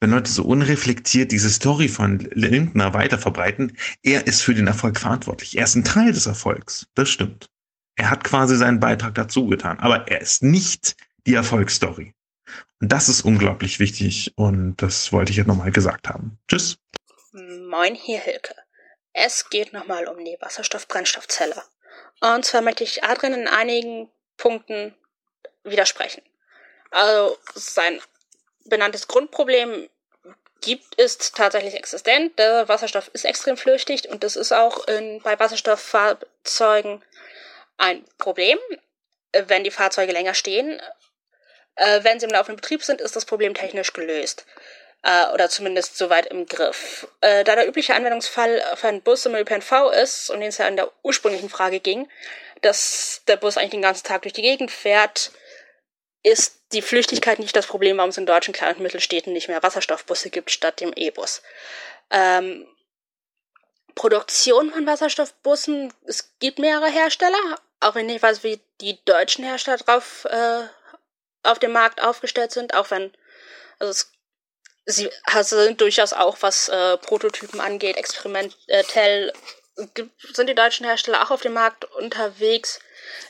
wenn 0.00 0.10
Leute 0.10 0.30
so 0.30 0.44
unreflektiert 0.44 1.32
diese 1.32 1.50
Story 1.50 1.88
von 1.88 2.18
Lindner 2.32 2.94
weiter 2.94 3.18
verbreiten. 3.18 3.76
Er 4.02 4.26
ist 4.26 4.42
für 4.42 4.54
den 4.54 4.66
Erfolg 4.66 4.98
verantwortlich. 4.98 5.56
Er 5.56 5.64
ist 5.64 5.74
ein 5.74 5.84
Teil 5.84 6.12
des 6.12 6.26
Erfolgs. 6.26 6.86
Das 6.94 7.08
stimmt. 7.08 7.48
Er 7.96 8.10
hat 8.10 8.22
quasi 8.22 8.56
seinen 8.56 8.78
Beitrag 8.78 9.14
dazu 9.14 9.46
getan, 9.46 9.80
aber 9.80 10.06
er 10.08 10.20
ist 10.20 10.42
nicht 10.42 10.96
die 11.26 11.34
Erfolgsstory. 11.34 12.14
Und 12.80 12.92
das 12.92 13.08
ist 13.08 13.22
unglaublich 13.22 13.80
wichtig 13.80 14.32
und 14.36 14.76
das 14.76 15.12
wollte 15.12 15.32
ich 15.32 15.36
jetzt 15.36 15.48
nochmal 15.48 15.72
gesagt 15.72 16.08
haben. 16.08 16.38
Tschüss. 16.46 16.78
Moin, 17.32 17.96
hier 17.96 18.20
Hilke. 18.20 18.54
Es 19.12 19.50
geht 19.50 19.72
nochmal 19.72 20.06
um 20.06 20.24
die 20.24 20.36
Wasserstoff-Brennstoffzelle. 20.40 21.60
Und 22.20 22.44
zwar 22.44 22.62
möchte 22.62 22.84
ich 22.84 23.04
Adrian 23.04 23.34
in 23.34 23.48
einigen 23.48 24.10
Punkten 24.36 24.94
widersprechen. 25.64 26.22
Also 26.90 27.36
sein 27.54 28.00
benanntes 28.64 29.08
Grundproblem 29.08 29.88
gibt, 30.60 30.94
ist 30.96 31.36
tatsächlich 31.36 31.74
existent. 31.74 32.38
Der 32.38 32.68
Wasserstoff 32.68 33.10
ist 33.12 33.24
extrem 33.24 33.56
flüchtig 33.56 34.08
und 34.08 34.24
das 34.24 34.36
ist 34.36 34.52
auch 34.52 34.86
in, 34.88 35.20
bei 35.22 35.38
Wasserstofffahrzeugen 35.38 37.02
ein 37.76 38.04
Problem, 38.18 38.58
wenn 39.32 39.64
die 39.64 39.70
Fahrzeuge 39.70 40.12
länger 40.12 40.34
stehen. 40.34 40.80
Äh, 41.76 42.02
wenn 42.02 42.18
sie 42.18 42.26
im 42.26 42.32
laufenden 42.32 42.56
Betrieb 42.56 42.82
sind, 42.82 43.00
ist 43.00 43.14
das 43.14 43.24
Problem 43.24 43.54
technisch 43.54 43.92
gelöst. 43.92 44.46
Äh, 45.02 45.32
oder 45.32 45.48
zumindest 45.48 45.96
soweit 45.96 46.26
im 46.26 46.46
Griff. 46.46 47.06
Äh, 47.20 47.44
da 47.44 47.54
der 47.54 47.68
übliche 47.68 47.94
Anwendungsfall 47.94 48.62
für 48.74 48.88
einen 48.88 49.02
Bus 49.02 49.26
im 49.26 49.34
ÖPNV 49.34 49.90
ist, 49.92 50.30
um 50.30 50.40
den 50.40 50.48
es 50.48 50.58
ja 50.58 50.66
in 50.66 50.76
der 50.76 50.90
ursprünglichen 51.02 51.48
Frage 51.48 51.80
ging, 51.80 52.08
dass 52.62 53.22
der 53.28 53.36
Bus 53.36 53.56
eigentlich 53.56 53.70
den 53.70 53.82
ganzen 53.82 54.06
Tag 54.06 54.22
durch 54.22 54.32
die 54.32 54.42
Gegend 54.42 54.70
fährt, 54.70 55.30
ist 56.24 56.58
die 56.72 56.82
Flüchtigkeit 56.82 57.38
nicht 57.38 57.54
das 57.54 57.66
Problem, 57.66 57.96
warum 57.96 58.10
es 58.10 58.18
in 58.18 58.26
deutschen 58.26 58.52
Klein- 58.52 58.74
und 58.74 58.82
Mittelstädten 58.82 59.32
nicht 59.32 59.48
mehr 59.48 59.62
Wasserstoffbusse 59.62 60.30
gibt 60.30 60.50
statt 60.50 60.80
dem 60.80 60.92
E-Bus. 60.94 61.42
Ähm, 62.10 62.66
Produktion 63.94 64.72
von 64.72 64.86
Wasserstoffbussen, 64.86 65.92
es 66.06 66.34
gibt 66.40 66.58
mehrere 66.58 66.88
Hersteller, 66.88 67.58
auch 67.80 67.94
wenn 67.94 68.08
ich 68.08 68.22
weiß, 68.22 68.42
wie 68.42 68.60
die 68.80 69.02
deutschen 69.04 69.44
Hersteller 69.44 69.78
drauf 69.78 70.24
äh, 70.24 70.62
auf 71.44 71.58
dem 71.58 71.72
Markt 71.72 72.02
aufgestellt 72.02 72.52
sind, 72.52 72.74
auch 72.74 72.90
wenn 72.90 73.12
also 73.78 73.90
es, 73.90 74.12
sie 74.88 75.10
sind 75.42 75.80
durchaus 75.80 76.12
auch, 76.12 76.38
was 76.40 76.68
äh, 76.68 76.96
Prototypen 76.96 77.60
angeht, 77.60 77.96
experimentell 77.96 79.32
sind 80.32 80.48
die 80.48 80.54
deutschen 80.54 80.86
Hersteller 80.86 81.22
auch 81.22 81.30
auf 81.30 81.42
dem 81.42 81.52
Markt 81.52 81.84
unterwegs. 81.96 82.80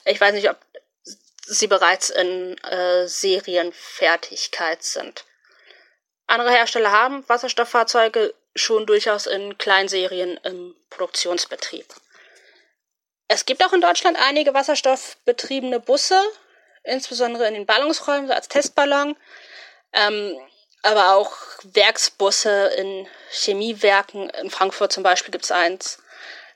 Ich 0.04 0.20
weiß 0.20 0.32
nicht, 0.32 0.48
ob 0.48 0.56
sie 1.02 1.66
bereits 1.66 2.10
in 2.10 2.56
äh, 2.58 3.06
Serienfertigkeit 3.08 4.82
sind. 4.82 5.24
Andere 6.26 6.50
Hersteller 6.50 6.92
haben 6.92 7.28
Wasserstofffahrzeuge 7.28 8.34
schon 8.54 8.86
durchaus 8.86 9.26
in 9.26 9.58
Kleinserien 9.58 10.38
im 10.44 10.74
Produktionsbetrieb. 10.90 11.86
Es 13.26 13.46
gibt 13.46 13.64
auch 13.64 13.72
in 13.72 13.80
Deutschland 13.80 14.16
einige 14.20 14.54
wasserstoffbetriebene 14.54 15.80
Busse, 15.80 16.20
insbesondere 16.84 17.48
in 17.48 17.54
den 17.54 17.66
Ballungsräumen, 17.66 18.28
so 18.28 18.32
als 18.32 18.48
Testballon, 18.48 19.16
ähm, 19.92 20.38
aber 20.82 21.14
auch 21.14 21.32
Werksbusse 21.64 22.68
in 22.76 23.06
Chemiewerken. 23.30 24.30
In 24.30 24.50
Frankfurt 24.50 24.92
zum 24.92 25.02
Beispiel 25.02 25.32
gibt 25.32 25.44
es 25.44 25.50
eins. 25.50 25.98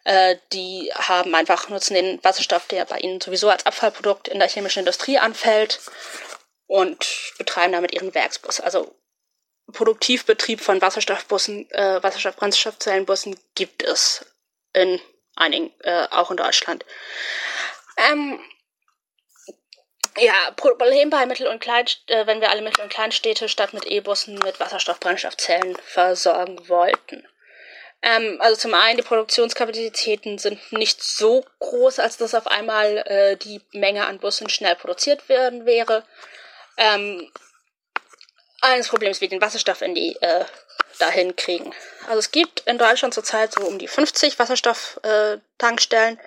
Äh, 0.05 0.37
die 0.53 0.91
haben 0.95 1.35
einfach 1.35 1.69
nutzen 1.69 1.95
den 1.95 2.23
Wasserstoff, 2.25 2.67
der 2.67 2.85
bei 2.85 2.99
ihnen 2.99 3.21
sowieso 3.21 3.49
als 3.49 3.67
Abfallprodukt 3.67 4.29
in 4.29 4.39
der 4.39 4.49
chemischen 4.49 4.81
Industrie 4.81 5.19
anfällt 5.19 5.81
und 6.67 7.07
betreiben 7.39 7.73
damit 7.73 7.93
ihren 7.93 8.15
Werksbus. 8.15 8.61
Also 8.61 8.95
Produktivbetrieb 9.73 10.61
von 10.61 10.83
Wasserstoffbussen, 10.83 11.71
äh, 11.71 12.03
Wasserstoff-Brennstoffzellenbussen 12.03 13.39
gibt 13.55 13.83
es 13.83 14.27
in 14.73 15.01
einigen, 15.37 15.73
äh, 15.81 16.09
auch 16.11 16.31
in 16.31 16.37
Deutschland. 16.37 16.85
Ähm, 17.97 18.41
ja, 20.19 20.51
Problem 20.57 21.11
bei 21.11 21.27
Mittel- 21.27 21.47
und 21.47 21.61
Klein, 21.61 21.87
äh, 22.07 22.27
wenn 22.27 22.41
wir 22.41 22.51
alle 22.51 22.63
Mittel- 22.63 22.83
und 22.83 22.93
Kleinstädte 22.93 23.49
statt 23.49 23.73
mit 23.73 23.87
E-Bussen 23.87 24.39
mit 24.39 24.61
Wasserstoff-Brennstoffzellen 24.61 25.77
versorgen 25.85 26.69
wollten. 26.69 27.27
Ähm, 28.03 28.39
also 28.41 28.57
zum 28.61 28.75
einen, 28.75 28.97
die 28.97 29.05
Produktionskapazitäten 29.05 30.39
sind 30.39 30.73
nicht 30.73 31.03
so 31.03 31.45
groß, 31.61 32.01
als 32.01 32.17
dass 32.17 32.35
auf 32.35 32.49
einmal 32.49 32.99
äh, 33.07 33.37
die 33.37 33.61
Menge 33.73 34.07
an 34.07 34.19
Bussen 34.19 34.49
schnell 34.49 34.75
produziert 34.75 35.29
werden 35.29 35.67
wäre. 35.67 36.05
Ähm, 36.77 37.31
eines 38.61 38.89
Problems 38.89 39.21
wie 39.21 39.29
den 39.29 39.41
Wasserstoff 39.41 39.83
in 39.83 39.95
die 39.95 40.17
äh, 40.21 40.45
dahin 40.99 41.37
kriegen. 41.37 41.73
Also 42.07 42.19
es 42.19 42.31
gibt 42.33 42.61
in 42.61 42.79
Deutschland 42.79 43.15
zurzeit 43.15 43.53
so 43.53 43.63
um 43.63 43.79
die 43.79 43.89
50 43.89 44.39
Wasserstofftankstellen. 44.39 46.19
Äh, 46.19 46.23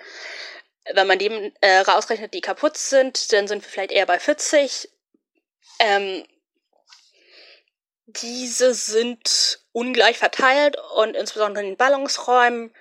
Wenn 0.93 1.07
man 1.07 1.19
die 1.19 1.53
äh, 1.61 1.79
rausrechnet, 1.79 2.33
die 2.33 2.41
kaputt 2.41 2.77
sind, 2.77 3.31
dann 3.33 3.47
sind 3.47 3.63
wir 3.63 3.69
vielleicht 3.69 3.91
eher 3.91 4.05
bei 4.05 4.19
40. 4.19 4.89
Ähm, 5.79 6.25
diese 8.07 8.73
sind 8.73 9.59
ungleich 9.71 10.17
verteilt 10.17 10.77
und 10.95 11.15
insbesondere 11.15 11.63
in 11.63 11.71
den 11.71 11.77
Ballungsräumen 11.77 12.73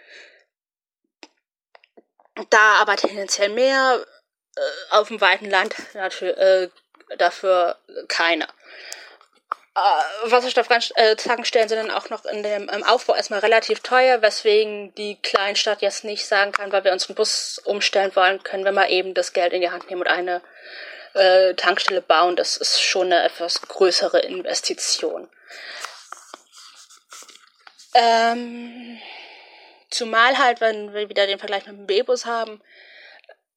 da 2.51 2.76
aber 2.81 2.97
tendenziell 2.97 3.49
mehr, 3.49 4.04
äh, 4.56 4.60
auf 4.90 5.08
dem 5.08 5.20
weiten 5.20 5.49
Land 5.49 5.74
dafür, 5.94 6.37
äh, 6.37 6.69
dafür 7.19 7.78
keine. 8.08 8.49
Äh, 9.76 10.31
Wasserstofftankstellen 10.31 11.69
sind 11.69 11.78
dann 11.78 11.90
auch 11.90 12.08
noch 12.08 12.24
in 12.26 12.44
dem 12.44 12.69
im 12.69 12.85
Aufbau 12.85 13.15
erstmal 13.15 13.40
relativ 13.40 13.81
teuer, 13.81 14.23
weswegen 14.23 14.94
die 14.94 15.17
Kleinstadt 15.21 15.83
jetzt 15.83 16.05
nicht 16.05 16.26
sagen 16.26 16.53
kann, 16.53 16.71
weil 16.71 16.85
wir 16.85 16.92
uns 16.92 17.08
einen 17.08 17.17
Bus 17.17 17.60
umstellen 17.65 18.15
wollen, 18.15 18.42
können 18.44 18.65
wir 18.65 18.71
mal 18.73 18.90
eben 18.90 19.15
das 19.15 19.33
Geld 19.33 19.53
in 19.53 19.60
die 19.60 19.71
Hand 19.71 19.90
nehmen 19.90 20.03
und 20.03 20.08
eine 20.08 20.42
äh, 21.15 21.55
Tankstelle 21.55 22.03
bauen. 22.03 22.37
Das 22.37 22.57
ist 22.57 22.81
schon 22.81 23.07
eine 23.07 23.24
etwas 23.24 23.62
größere 23.62 24.21
Investition. 24.21 25.28
Ähm, 27.94 29.01
zumal 29.90 30.39
halt, 30.39 30.60
wenn 30.60 30.94
wir 30.94 31.08
wieder 31.08 31.26
den 31.26 31.39
Vergleich 31.39 31.67
mit 31.67 31.76
dem 31.76 31.87
B-Bus 31.87 32.26
haben, 32.26 32.62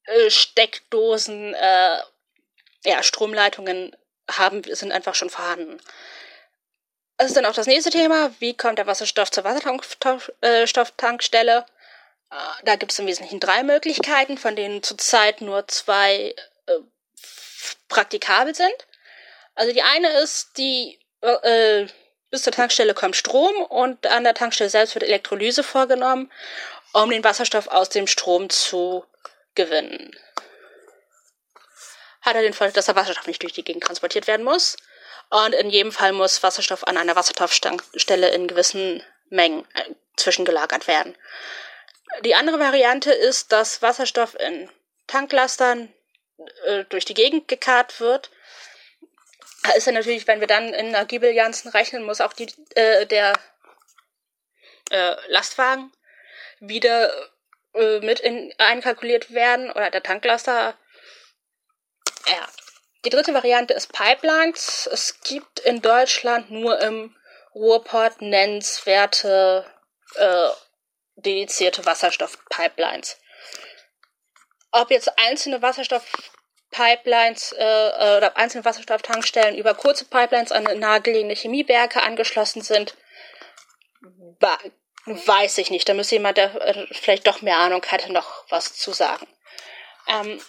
äh, 0.05 0.31
Steckdosen, 0.31 1.53
äh, 1.53 1.99
ja, 2.85 3.03
Stromleitungen 3.03 3.95
haben, 4.29 4.63
sind 4.63 4.91
einfach 4.91 5.15
schon 5.15 5.29
vorhanden. 5.29 5.79
Das 7.17 7.27
ist 7.27 7.35
dann 7.35 7.45
auch 7.45 7.53
das 7.53 7.67
nächste 7.67 7.89
Thema. 7.89 8.31
Wie 8.39 8.55
kommt 8.55 8.77
der 8.77 8.87
Wasserstoff 8.87 9.31
zur 9.31 9.43
Wasserstofftankstelle? 9.43 11.65
Äh, 12.29 12.35
da 12.63 12.75
gibt 12.75 12.91
es 12.91 12.99
im 12.99 13.07
Wesentlichen 13.07 13.39
drei 13.39 13.63
Möglichkeiten, 13.63 14.37
von 14.37 14.55
denen 14.55 14.83
zurzeit 14.83 15.41
nur 15.41 15.67
zwei 15.67 16.35
äh, 16.67 16.77
praktikabel 17.87 18.53
sind. 18.53 18.75
Also 19.55 19.73
die 19.73 19.81
eine 19.81 20.09
ist, 20.19 20.57
die 20.57 20.99
äh, 21.21 21.87
bis 22.29 22.43
zur 22.43 22.53
Tankstelle 22.53 22.93
kommt 22.93 23.15
Strom 23.15 23.55
und 23.63 24.05
an 24.05 24.23
der 24.23 24.35
Tankstelle 24.35 24.69
selbst 24.69 24.93
wird 24.93 25.05
Elektrolyse 25.05 25.63
vorgenommen, 25.63 26.31
um 26.93 27.09
den 27.09 27.23
Wasserstoff 27.23 27.67
aus 27.67 27.89
dem 27.89 28.05
Strom 28.05 28.51
zu 28.51 29.03
gewinnen 29.55 30.15
hat 32.27 32.35
er 32.35 32.41
den 32.41 32.53
Fall, 32.53 32.71
dass 32.71 32.85
der 32.85 32.95
Wasserstoff 32.95 33.27
nicht 33.27 33.41
durch 33.41 33.53
die 33.53 33.63
Gegend 33.63 33.83
transportiert 33.83 34.27
werden 34.27 34.43
muss. 34.43 34.77
Und 35.29 35.53
in 35.53 35.69
jedem 35.69 35.91
Fall 35.91 36.13
muss 36.13 36.43
Wasserstoff 36.43 36.85
an 36.85 36.97
einer 36.97 37.15
Wasserstoffstelle 37.15 38.29
in 38.29 38.47
gewissen 38.47 39.03
Mengen 39.29 39.65
äh, 39.73 39.93
zwischengelagert 40.15 40.87
werden. 40.87 41.17
Die 42.23 42.35
andere 42.35 42.59
Variante 42.59 43.11
ist, 43.11 43.51
dass 43.51 43.81
Wasserstoff 43.81 44.35
in 44.39 44.69
Tanklastern 45.07 45.93
äh, 46.65 46.83
durch 46.85 47.05
die 47.05 47.13
Gegend 47.13 47.47
gekarrt 47.47 47.99
wird. 47.99 48.29
Da 49.63 49.71
ist 49.71 49.87
ja 49.87 49.91
natürlich, 49.93 50.27
wenn 50.27 50.39
wir 50.39 50.47
dann 50.47 50.73
in 50.73 50.87
Energiebilanzen 50.87 51.71
rechnen, 51.71 52.03
muss 52.03 52.21
auch 52.21 52.33
die, 52.33 52.47
äh, 52.75 53.05
der 53.05 53.33
äh, 54.91 55.15
Lastwagen 55.27 55.91
wieder 56.59 57.11
äh, 57.73 57.99
mit 57.99 58.19
in, 58.19 58.53
einkalkuliert 58.57 59.33
werden 59.33 59.71
oder 59.71 59.91
der 59.91 60.03
Tanklaster 60.03 60.77
ja. 62.27 62.47
Die 63.05 63.09
dritte 63.09 63.33
Variante 63.33 63.73
ist 63.73 63.93
Pipelines. 63.93 64.89
Es 64.91 65.21
gibt 65.21 65.59
in 65.59 65.81
Deutschland 65.81 66.51
nur 66.51 66.79
im 66.81 67.15
Ruhrport 67.53 68.21
nennenswerte 68.21 69.65
äh, 70.15 70.49
dedizierte 71.15 71.85
Wasserstoffpipelines. 71.85 73.17
Ob 74.71 74.91
jetzt 74.91 75.17
einzelne 75.17 75.61
Wasserstoffpipelines 75.61 77.53
äh, 77.53 77.63
äh, 77.63 78.17
oder 78.17 78.37
einzelne 78.37 78.65
Wasserstofftankstellen 78.65 79.57
über 79.57 79.73
kurze 79.73 80.05
Pipelines 80.05 80.51
an 80.51 80.63
nahegelegene 80.79 81.33
Chemiewerke 81.33 82.03
angeschlossen 82.03 82.61
sind, 82.61 82.95
weiß 85.05 85.57
ich 85.57 85.71
nicht. 85.71 85.87
Da 85.87 85.93
müsste 85.93 86.15
jemand, 86.15 86.37
der 86.37 86.53
äh, 86.61 86.87
vielleicht 86.91 87.25
doch 87.27 87.41
mehr 87.41 87.57
Ahnung 87.57 87.83
hatte, 87.85 88.11
noch 88.11 88.45
was 88.49 88.73
zu 88.75 88.91
sagen. 88.91 89.27
Ähm, 90.07 90.39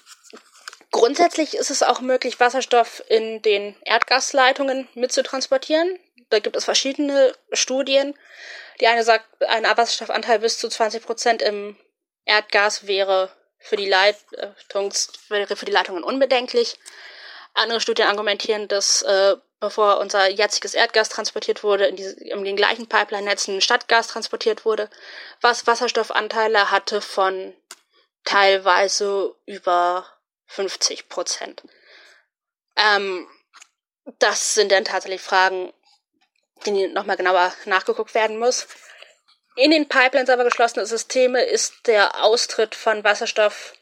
Grundsätzlich 0.91 1.55
ist 1.55 1.71
es 1.71 1.83
auch 1.83 2.01
möglich, 2.01 2.41
Wasserstoff 2.41 3.03
in 3.09 3.43
den 3.43 3.77
Erdgasleitungen 3.85 4.89
mitzutransportieren. 4.95 5.99
Da 6.31 6.39
gibt 6.39 6.57
es 6.57 6.65
verschiedene 6.65 7.35
Studien. 7.53 8.15
Die 8.81 8.87
eine 8.87 9.05
sagt, 9.05 9.27
ein 9.45 9.65
Wasserstoffanteil 9.65 10.39
bis 10.39 10.59
zu 10.59 10.69
20 10.69 11.05
Prozent 11.05 11.43
im 11.43 11.77
Erdgas 12.25 12.87
wäre 12.87 13.31
für 13.59 13.77
die, 13.77 13.89
Leitungs 13.89 15.13
wäre 15.29 15.57
für 15.57 15.67
die 15.67 15.73
Leitungen 15.73 16.05
unbedenklich. 16.05 16.79
Andere 17.55 17.81
Studien 17.81 18.09
argumentieren, 18.09 18.69
dass 18.69 19.03
äh, 19.03 19.37
bevor 19.61 19.99
unser 19.99 20.29
jetziges 20.31 20.75
Erdgas 20.75 21.09
transportiert 21.09 21.65
wurde, 21.65 21.87
in, 21.87 21.97
diese, 21.97 22.15
in 22.23 22.45
den 22.45 22.57
gleichen 22.57 22.89
Pipeline-Netzen 22.89 23.61
Stadtgas 23.61 24.09
transportiert 24.09 24.65
wurde, 24.65 24.89
was 25.41 25.67
Wasserstoffanteile 25.67 26.71
hatte 26.71 27.01
von 27.01 27.55
teilweise 28.25 29.35
über 29.47 30.07
50 30.49 31.09
Prozent. 31.09 31.63
Ähm, 32.77 33.29
das 34.19 34.55
sind 34.55 34.73
dann 34.73 34.85
tatsächlich 34.85 35.21
Fragen, 35.21 35.73
die 36.67 36.89
nochmal 36.89 37.17
genauer 37.17 37.53
nachgeguckt 37.67 38.15
werden 38.15 38.39
muss. 38.39 38.67
In 39.57 39.71
den 39.71 39.89
Pipelines 39.89 40.31
aber 40.31 40.45
geschlossene 40.45 40.87
Systeme 40.87 41.43
ist 41.43 41.87
der 41.87 42.23
Austritt 42.23 42.75
von 42.75 43.05
Wasserstoff 43.05 43.75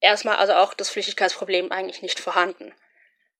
erstmal, 0.00 0.36
also 0.36 0.54
auch 0.54 0.74
das 0.74 0.90
Flüchtigkeitsproblem 0.90 1.72
eigentlich 1.72 2.02
nicht 2.02 2.20
vorhanden. 2.20 2.74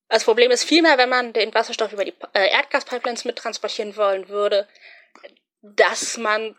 Das 0.08 0.24
Problem 0.24 0.50
ist 0.50 0.64
vielmehr, 0.64 0.98
wenn 0.98 1.08
man 1.08 1.32
den 1.32 1.54
Wasserstoff 1.54 1.92
über 1.92 2.04
die 2.04 2.14
äh, 2.32 2.50
Erdgaspipelines 2.50 3.24
mittransportieren 3.24 3.96
wollen 3.96 4.28
würde, 4.28 4.68
dass 5.62 6.16
man 6.16 6.56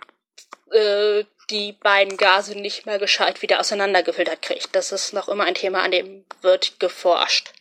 äh, 0.71 1.25
die 1.51 1.73
beiden 1.73 2.17
Gase 2.17 2.55
nicht 2.55 2.85
mehr 2.85 2.97
gescheit 2.97 3.41
wieder 3.41 3.59
auseinandergefiltert 3.59 4.41
kriegt. 4.41 4.75
Das 4.75 4.91
ist 4.91 5.13
noch 5.13 5.27
immer 5.27 5.43
ein 5.43 5.55
Thema, 5.55 5.83
an 5.83 5.91
dem 5.91 6.25
wird 6.41 6.79
geforscht. 6.79 7.51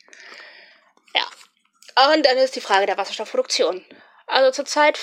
Ja. 1.15 1.27
Und 2.13 2.25
dann 2.25 2.39
ist 2.39 2.57
die 2.57 2.61
Frage 2.61 2.87
der 2.87 2.97
Wasserstoffproduktion. 2.97 3.85
Also 4.27 4.53
zurzeit 4.53 4.99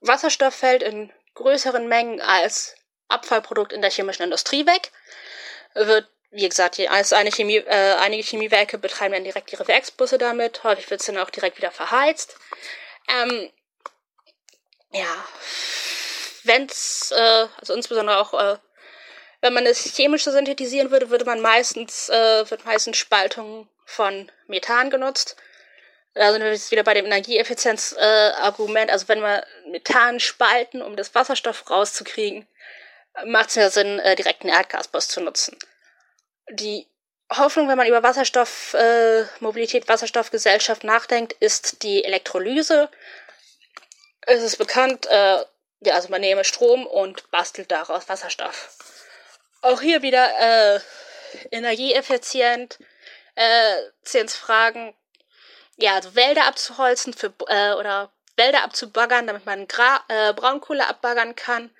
Wasserstoff 0.00 0.54
fällt 0.54 0.82
in 0.82 1.12
größeren 1.34 1.88
Mengen 1.88 2.20
als 2.20 2.74
Abfallprodukt 3.08 3.72
in 3.72 3.82
der 3.82 3.90
chemischen 3.90 4.22
Industrie 4.22 4.66
weg. 4.66 4.92
Wird, 5.74 6.06
wie 6.30 6.48
gesagt, 6.48 6.78
als 6.80 7.12
eine 7.12 7.32
Chemie, 7.32 7.56
äh, 7.56 7.94
einige 7.94 8.22
Chemiewerke 8.22 8.78
betreiben 8.78 9.14
dann 9.14 9.24
direkt 9.24 9.52
ihre 9.52 9.66
Werksbusse 9.66 10.18
damit. 10.18 10.64
Häufig 10.64 10.90
wird 10.90 11.00
es 11.00 11.06
dann 11.06 11.18
auch 11.18 11.30
direkt 11.30 11.56
wieder 11.56 11.70
verheizt. 11.70 12.36
Ähm, 13.08 13.50
ja, 14.92 15.24
wenn's, 16.44 17.12
äh, 17.12 17.46
also 17.58 17.74
insbesondere 17.74 18.18
auch, 18.18 18.34
äh, 18.34 18.58
wenn 19.40 19.52
man 19.52 19.66
es 19.66 19.96
chemisch 19.96 20.24
synthetisieren 20.24 20.90
würde, 20.90 21.10
würde 21.10 21.24
man 21.24 21.40
meistens, 21.40 22.08
äh, 22.08 22.48
wird 22.50 22.64
meistens 22.64 22.96
Spaltung 22.96 23.68
von 23.84 24.30
Methan 24.46 24.90
genutzt. 24.90 25.36
Da 26.14 26.30
sind 26.30 26.42
wir 26.42 26.52
jetzt 26.52 26.70
wieder 26.70 26.84
bei 26.84 26.94
dem 26.94 27.06
Energieeffizienz-Argument. 27.06 28.90
Also 28.90 29.08
wenn 29.08 29.20
wir 29.20 29.44
Methan 29.66 30.20
spalten, 30.20 30.82
um 30.82 30.94
das 30.96 31.14
Wasserstoff 31.14 31.68
rauszukriegen, 31.70 32.46
macht 33.26 33.50
es 33.50 33.54
ja 33.56 33.70
Sinn, 33.70 33.98
äh, 33.98 34.14
direkt 34.14 34.42
einen 34.42 34.52
Erdgasbus 34.52 35.08
zu 35.08 35.20
nutzen. 35.20 35.58
Die 36.50 36.86
Hoffnung, 37.30 37.68
wenn 37.68 37.78
man 37.78 37.86
über 37.86 38.02
Wasserstoff, 38.02 38.74
äh, 38.74 39.24
Mobilität, 39.40 39.88
Wasserstoffgesellschaft 39.88 40.84
nachdenkt, 40.84 41.32
ist 41.34 41.82
die 41.82 42.04
Elektrolyse. 42.04 42.90
Es 44.22 44.42
ist 44.42 44.56
bekannt, 44.56 45.06
äh, 45.06 45.38
ja, 45.84 45.94
also 45.94 46.08
man 46.08 46.20
nehme 46.20 46.44
Strom 46.44 46.86
und 46.86 47.30
bastelt 47.30 47.70
daraus 47.70 48.08
Wasserstoff. 48.08 48.76
Auch 49.62 49.80
hier 49.80 50.02
wieder 50.02 50.28
äh, 50.38 50.80
energieeffizient, 51.50 52.78
äh, 53.34 54.26
Fragen, 54.28 54.94
ja, 55.76 55.94
also 55.94 56.14
Wälder 56.14 56.46
abzuholzen 56.46 57.14
für, 57.14 57.32
äh, 57.48 57.72
oder 57.72 58.10
Wälder 58.36 58.62
abzubaggern, 58.62 59.26
damit 59.26 59.46
man 59.46 59.68
Gra 59.68 60.04
äh, 60.08 60.32
Braunkohle 60.32 60.86
abbaggern 60.86 61.34
kann. 61.36 61.70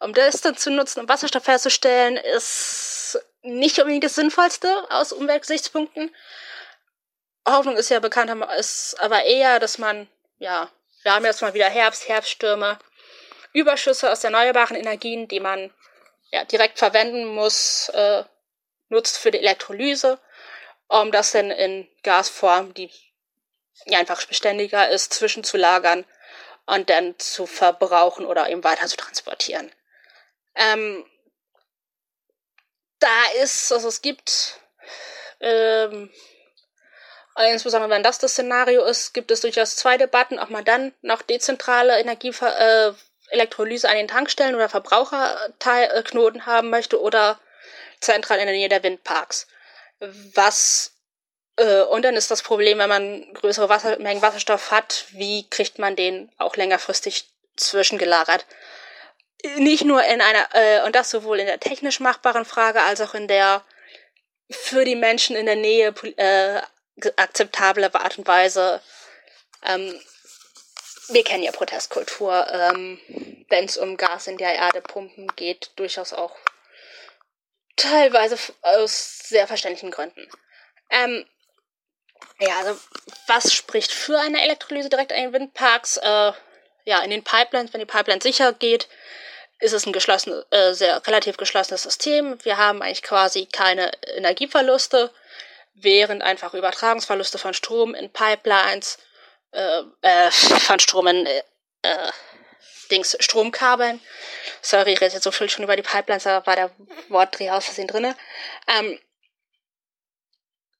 Um 0.00 0.12
das 0.12 0.40
dann 0.40 0.56
zu 0.56 0.70
nutzen, 0.70 1.00
um 1.00 1.08
Wasserstoff 1.08 1.46
herzustellen, 1.46 2.16
ist 2.16 3.18
nicht 3.42 3.78
unbedingt 3.78 4.04
das 4.04 4.14
Sinnvollste 4.14 4.84
aus 4.90 5.12
Umweltgesichtspunkten. 5.12 6.14
Hoffnung 7.46 7.76
ist 7.76 7.90
ja 7.90 8.00
bekannt, 8.00 8.32
ist 8.58 8.96
aber 9.00 9.24
eher, 9.24 9.60
dass 9.60 9.78
man, 9.78 10.08
ja, 10.38 10.70
wir 11.02 11.14
haben 11.14 11.24
jetzt 11.24 11.42
mal 11.42 11.54
wieder 11.54 11.68
Herbst, 11.68 12.08
Herbststürme, 12.08 12.78
Überschüsse 13.54 14.10
aus 14.10 14.24
erneuerbaren 14.24 14.76
Energien, 14.76 15.28
die 15.28 15.40
man 15.40 15.72
ja, 16.30 16.44
direkt 16.44 16.78
verwenden 16.78 17.24
muss, 17.26 17.88
äh, 17.90 18.24
nutzt 18.88 19.16
für 19.16 19.30
die 19.30 19.38
Elektrolyse, 19.38 20.18
um 20.88 21.10
das 21.12 21.32
dann 21.32 21.50
in 21.50 21.88
Gasform, 22.02 22.74
die 22.74 22.90
ja, 23.86 23.98
einfach 23.98 24.24
beständiger 24.26 24.90
ist, 24.90 25.14
zwischenzulagern 25.14 26.04
und 26.66 26.90
dann 26.90 27.18
zu 27.18 27.46
verbrauchen 27.46 28.26
oder 28.26 28.48
eben 28.48 28.64
weiter 28.64 28.86
zu 28.86 28.96
transportieren. 28.96 29.70
Ähm, 30.54 31.04
da 32.98 33.24
ist, 33.42 33.72
also 33.72 33.88
es 33.88 34.02
gibt, 34.02 34.60
ähm, 35.40 36.10
insbesondere 37.50 37.90
wenn 37.90 38.02
das 38.02 38.18
das 38.18 38.32
Szenario 38.32 38.84
ist, 38.84 39.12
gibt 39.12 39.30
es 39.30 39.40
durchaus 39.42 39.76
zwei 39.76 39.96
Debatten, 39.96 40.38
ob 40.38 40.50
man 40.50 40.64
dann 40.64 40.94
noch 41.02 41.22
dezentrale 41.22 42.00
Energie, 42.00 42.30
äh, 42.30 42.92
Elektrolyse 43.28 43.88
an 43.88 43.96
den 43.96 44.08
Tankstellen 44.08 44.54
oder 44.54 44.68
Verbraucherknoten 44.68 46.46
haben 46.46 46.70
möchte 46.70 47.00
oder 47.00 47.38
zentral 48.00 48.38
in 48.38 48.46
der 48.46 48.54
Nähe 48.54 48.68
der 48.68 48.82
Windparks. 48.82 49.46
Was 50.34 50.94
äh, 51.56 51.82
und 51.82 52.02
dann 52.02 52.16
ist 52.16 52.30
das 52.30 52.42
Problem, 52.42 52.78
wenn 52.78 52.88
man 52.88 53.34
größere 53.34 53.68
Wasser 53.68 53.98
Mengen 53.98 54.22
Wasserstoff 54.22 54.70
hat, 54.70 55.06
wie 55.10 55.48
kriegt 55.48 55.78
man 55.78 55.96
den 55.96 56.30
auch 56.38 56.56
längerfristig 56.56 57.30
zwischengelagert? 57.56 58.46
Nicht 59.56 59.84
nur 59.84 60.02
in 60.04 60.20
einer, 60.20 60.48
äh, 60.52 60.82
und 60.86 60.96
das 60.96 61.10
sowohl 61.10 61.40
in 61.40 61.46
der 61.46 61.60
technisch 61.60 62.00
machbaren 62.00 62.44
Frage 62.44 62.82
als 62.82 63.00
auch 63.00 63.14
in 63.14 63.28
der 63.28 63.62
für 64.50 64.84
die 64.84 64.96
Menschen 64.96 65.36
in 65.36 65.46
der 65.46 65.56
Nähe 65.56 65.94
äh, 66.16 66.60
akzeptable 67.16 67.94
Art 67.94 68.18
und 68.18 68.26
Weise. 68.26 68.80
Ähm, 69.64 69.98
wir 71.08 71.24
kennen 71.24 71.42
ja 71.42 71.52
Protestkultur, 71.52 72.46
ähm, 72.50 73.00
wenn 73.48 73.64
es 73.64 73.76
um 73.76 73.96
Gas 73.96 74.26
in 74.26 74.38
der 74.38 74.54
Erde 74.54 74.80
pumpen 74.80 75.28
geht, 75.36 75.70
durchaus 75.76 76.12
auch 76.12 76.36
teilweise 77.76 78.38
aus 78.62 79.18
sehr 79.18 79.46
verständlichen 79.46 79.90
Gründen. 79.90 80.28
Ähm, 80.90 81.26
ja, 82.38 82.58
also 82.58 82.78
was 83.26 83.52
spricht 83.52 83.92
für 83.92 84.18
eine 84.18 84.42
Elektrolyse 84.42 84.88
direkt 84.88 85.12
an 85.12 85.18
den 85.18 85.32
Windparks? 85.32 85.98
Äh, 85.98 86.32
ja, 86.84 87.02
in 87.02 87.10
den 87.10 87.24
Pipelines, 87.24 87.72
wenn 87.72 87.80
die 87.80 87.86
Pipeline 87.86 88.22
sicher 88.22 88.52
geht, 88.52 88.88
ist 89.60 89.72
es 89.72 89.86
ein 89.86 89.92
geschlossenes, 89.92 90.44
äh, 90.50 90.72
sehr 90.74 91.06
relativ 91.06 91.36
geschlossenes 91.36 91.82
System. 91.82 92.38
Wir 92.44 92.56
haben 92.58 92.82
eigentlich 92.82 93.02
quasi 93.02 93.46
keine 93.46 93.90
Energieverluste, 94.16 95.10
während 95.74 96.22
einfach 96.22 96.54
Übertragungsverluste 96.54 97.38
von 97.38 97.54
Strom 97.54 97.94
in 97.94 98.10
Pipelines, 98.10 98.98
äh, 99.54 99.82
äh, 100.02 100.30
von 100.30 100.80
Strom 100.80 101.06
in 101.06 101.26
äh, 101.26 102.12
Dings, 102.90 103.16
Stromkabeln. 103.20 104.00
Sorry, 104.60 104.92
ich 104.92 105.00
rede 105.00 105.14
jetzt 105.14 105.24
so 105.24 105.30
viel 105.30 105.48
schon 105.48 105.64
über 105.64 105.76
die 105.76 105.82
Pipelines, 105.82 106.24
da 106.24 106.44
war 106.46 106.56
der 106.56 106.70
Wortdreh 107.08 107.50
aus 107.50 107.66
Versehen 107.66 107.88
drinne. 107.88 108.16
Ähm, 108.66 108.98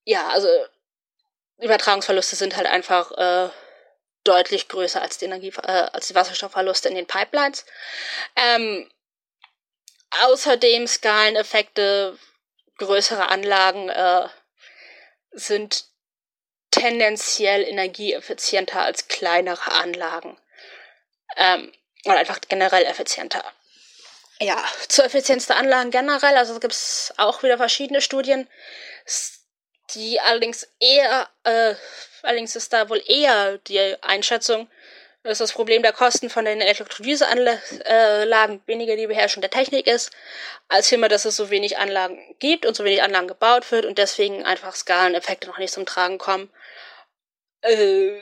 ja, 0.05 0.29
also 0.29 0.49
Übertragungsverluste 1.59 2.37
sind 2.37 2.57
halt 2.57 2.67
einfach 2.67 3.13
äh, 3.13 3.51
deutlich 4.25 4.69
größer 4.69 5.01
als 5.01 5.19
die 5.19 5.27
Energie, 5.27 5.53
äh, 5.63 5.89
als 5.93 6.09
die 6.09 6.15
Wasserstoffverluste 6.15 6.89
in 6.89 6.95
den 6.95 7.07
Pipelines. 7.07 7.65
Ähm, 8.37 8.91
außerdem 10.25 10.87
Skaleneffekte, 10.87 12.19
größere 12.79 13.29
Anlagen 13.29 13.89
äh, 13.89 14.29
sind 15.33 15.87
tendenziell 16.75 17.63
energieeffizienter 17.63 18.83
als 18.83 19.09
kleinere 19.09 19.73
Anlagen. 19.73 20.37
Ähm, 21.37 21.73
oder 22.05 22.19
einfach 22.19 22.41
generell 22.49 22.85
effizienter. 22.85 23.45
Ja, 24.41 24.63
zur 24.89 25.05
Effizienz 25.05 25.47
der 25.47 25.57
Anlagen 25.57 25.91
generell, 25.91 26.37
also 26.37 26.59
gibt 26.61 26.75
es 26.75 27.15
auch 27.17 27.43
wieder 27.43 27.57
verschiedene 27.57 28.01
Studien 28.01 28.49
die 29.95 30.21
allerdings 30.21 30.69
eher, 30.81 31.29
äh, 31.45 31.75
allerdings 32.23 32.57
ist 32.57 32.73
da 32.73 32.89
wohl 32.89 33.03
eher 33.07 33.59
die 33.59 33.97
Einschätzung, 34.03 34.69
dass 35.25 35.39
das 35.39 35.53
Problem 35.53 35.83
der 35.83 35.95
Kosten 35.95 36.29
von 36.29 36.45
den 36.45 36.61
Elektrolyseanlagen 36.61 38.63
weniger 38.67 38.95
die 38.95 39.07
Beherrschung 39.07 39.41
der 39.41 39.51
Technik 39.51 39.87
ist, 39.87 40.13
als 40.69 40.89
vielmehr, 40.89 41.09
dass 41.09 41.25
es 41.25 41.35
so 41.35 41.49
wenig 41.49 41.79
Anlagen 41.79 42.37
gibt 42.39 42.67
und 42.67 42.77
so 42.77 42.85
wenig 42.85 43.03
Anlagen 43.03 43.27
gebaut 43.27 43.73
wird 43.73 43.87
und 43.87 43.97
deswegen 43.97 44.45
einfach 44.45 44.77
Skaleneffekte 44.77 45.49
noch 45.49 45.57
nicht 45.57 45.73
zum 45.73 45.87
Tragen 45.87 46.19
kommen. 46.19 46.53
Äh, 47.63 48.21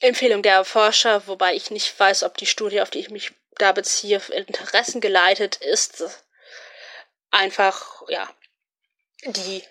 Empfehlung 0.00 0.42
der 0.42 0.64
Forscher, 0.64 1.24
wobei 1.28 1.54
ich 1.54 1.70
nicht 1.70 1.98
weiß, 1.98 2.24
ob 2.24 2.36
die 2.36 2.46
Studie, 2.46 2.80
auf 2.80 2.90
die 2.90 2.98
ich 2.98 3.10
mich 3.10 3.30
da 3.58 3.70
beziehe, 3.70 4.20
Interessen 4.30 5.00
geleitet 5.00 5.56
ist. 5.56 6.02
Einfach, 7.30 8.02
ja, 8.08 8.28
die 9.24 9.62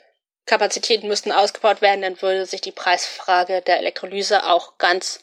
Kapazitäten 0.46 1.10
müssten 1.10 1.34
ausgebaut 1.34 1.82
werden, 1.82 2.02
dann 2.02 2.22
würde 2.22 2.46
sich 2.46 2.62
die 2.62 2.72
Preisfrage 2.72 3.62
der 3.62 3.80
Elektrolyse 3.80 4.46
auch 4.46 4.78
ganz 4.78 5.20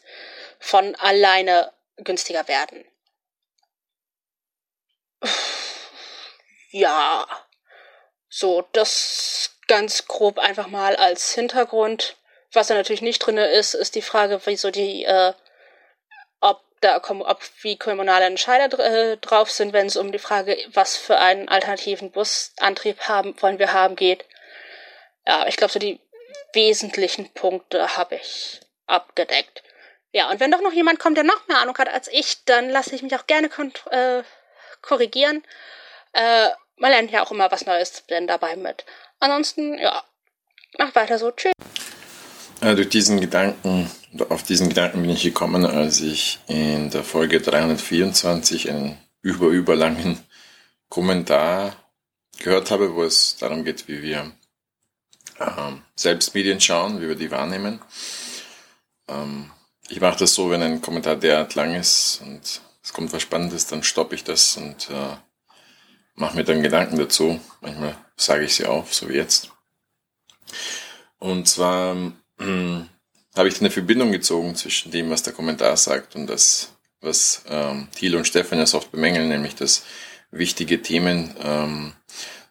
von 0.61 0.95
alleine 0.97 1.73
günstiger 1.97 2.47
werden. 2.47 2.85
Ja, 6.71 7.27
so, 8.29 8.63
das 8.73 9.57
ganz 9.67 10.07
grob 10.07 10.39
einfach 10.39 10.69
mal 10.69 10.95
als 10.97 11.35
Hintergrund. 11.35 12.17
Was 12.53 12.69
da 12.69 12.75
natürlich 12.75 13.03
nicht 13.03 13.19
drin 13.19 13.39
ist, 13.39 13.75
ist 13.75 13.95
die 13.95 14.03
Frage, 14.03 14.41
wieso 14.45 14.71
die, 14.71 15.05
äh, 15.05 15.33
ob 16.41 16.63
da 16.81 17.03
ob 17.09 17.43
wie 17.63 17.77
kommunale 17.77 18.27
Entscheider 18.27 18.79
äh, 18.79 19.17
drauf 19.17 19.51
sind, 19.51 19.73
wenn 19.73 19.87
es 19.87 19.97
um 19.97 20.13
die 20.13 20.19
Frage, 20.19 20.57
was 20.73 20.97
für 20.97 21.19
einen 21.19 21.49
alternativen 21.49 22.13
Busantrieb 22.13 23.01
haben, 23.09 23.41
wollen 23.43 23.59
wir 23.59 23.73
haben, 23.73 23.97
geht. 23.97 24.25
Ja, 25.27 25.47
ich 25.47 25.57
glaube, 25.57 25.73
so 25.73 25.79
die 25.79 26.01
wesentlichen 26.53 27.33
Punkte 27.33 27.97
habe 27.97 28.17
ich 28.17 28.61
abgedeckt. 28.87 29.63
Ja, 30.13 30.31
und 30.31 30.41
wenn 30.41 30.51
doch 30.51 30.61
noch 30.61 30.73
jemand 30.73 30.99
kommt, 30.99 31.17
der 31.17 31.25
noch 31.25 31.47
mehr 31.47 31.59
Ahnung 31.59 31.77
hat 31.79 31.89
als 31.89 32.09
ich, 32.09 32.45
dann 32.45 32.69
lasse 32.69 32.95
ich 32.95 33.03
mich 33.03 33.15
auch 33.15 33.27
gerne 33.27 33.49
äh, 33.91 34.23
korrigieren. 34.83 35.43
Äh, 36.13 36.49
man 36.77 36.91
lernt 36.91 37.11
ja 37.13 37.23
auch 37.23 37.31
immer 37.31 37.51
was 37.51 37.67
Neues 37.67 38.05
denn 38.07 38.27
dabei 38.27 38.57
mit. 38.57 38.85
Ansonsten, 39.21 39.79
ja, 39.79 40.03
macht 40.79 40.97
weiter 40.97 41.19
so. 41.19 41.31
Tschüss. 41.31 41.53
Äh, 42.61 42.75
durch 42.75 42.89
diesen 42.89 43.21
Gedanken, 43.21 43.91
auf 44.29 44.43
diesen 44.43 44.69
Gedanken 44.69 45.03
bin 45.03 45.11
ich 45.11 45.23
gekommen, 45.23 45.65
als 45.65 46.01
ich 46.01 46.41
in 46.49 46.91
der 46.91 47.05
Folge 47.05 47.41
324 47.41 48.69
einen 48.69 48.99
über 49.23 49.47
überlangen 49.47 50.25
Kommentar 50.89 51.77
gehört 52.39 52.71
habe, 52.71 52.95
wo 52.95 53.05
es 53.05 53.37
darum 53.37 53.65
geht, 53.65 53.87
wie 53.87 54.03
wir 54.03 54.33
ähm, 55.39 55.83
selbst 55.95 56.35
Medien 56.35 56.61
schauen, 56.61 57.01
wie 57.01 57.09
wir 57.09 57.15
die 57.15 57.31
wahrnehmen. 57.31 57.81
Ähm, 59.09 59.51
ich 59.91 60.01
mache 60.01 60.21
das 60.21 60.35
so, 60.35 60.51
wenn 60.51 60.63
ein 60.63 60.81
Kommentar 60.81 61.17
derart 61.17 61.55
lang 61.57 61.75
ist 61.75 62.21
und 62.23 62.61
es 62.83 62.93
kommt 62.93 63.13
was 63.13 63.23
Spannendes, 63.23 63.67
dann 63.67 63.83
stoppe 63.83 64.15
ich 64.15 64.25
das 64.25 64.57
und 64.57 64.89
äh, 64.91 65.17
mache 66.15 66.37
mir 66.37 66.45
dann 66.45 66.63
Gedanken 66.63 66.97
dazu. 66.97 67.41
Manchmal 67.61 67.97
sage 68.17 68.45
ich 68.45 68.55
sie 68.55 68.67
auf, 68.67 68.95
so 68.95 69.09
wie 69.09 69.15
jetzt. 69.15 69.51
Und 71.19 71.49
zwar 71.49 71.97
äh, 71.97 72.07
habe 73.37 73.49
ich 73.49 73.61
eine 73.61 73.71
Verbindung 73.71 74.13
gezogen 74.13 74.55
zwischen 74.55 74.93
dem, 74.93 75.11
was 75.11 75.25
der 75.25 75.33
Kommentar 75.33 75.77
sagt 75.77 76.15
und 76.15 76.29
das, 76.29 76.73
was 77.01 77.43
ähm, 77.49 77.89
Thiel 77.95 78.15
und 78.15 78.27
Stefan 78.27 78.59
ja 78.59 78.75
oft 78.75 78.93
bemängeln, 78.93 79.29
nämlich 79.29 79.57
dass 79.57 79.83
wichtige 80.31 80.83
Themen 80.83 81.35
ähm, 81.43 81.95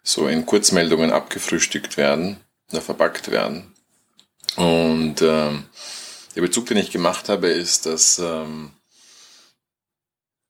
so 0.04 0.28
in 0.28 0.46
Kurzmeldungen 0.46 1.12
abgefrühstückt 1.12 1.96
werden 1.96 2.38
oder 2.72 2.82
verpackt 2.82 3.32
werden. 3.32 3.74
Und 4.56 5.22
ähm, 5.22 5.66
der 6.40 6.48
Bezug, 6.48 6.68
den 6.68 6.78
ich 6.78 6.92
gemacht 6.92 7.28
habe, 7.28 7.50
ist, 7.50 7.86
dass 7.86 8.18
ähm, 8.18 8.72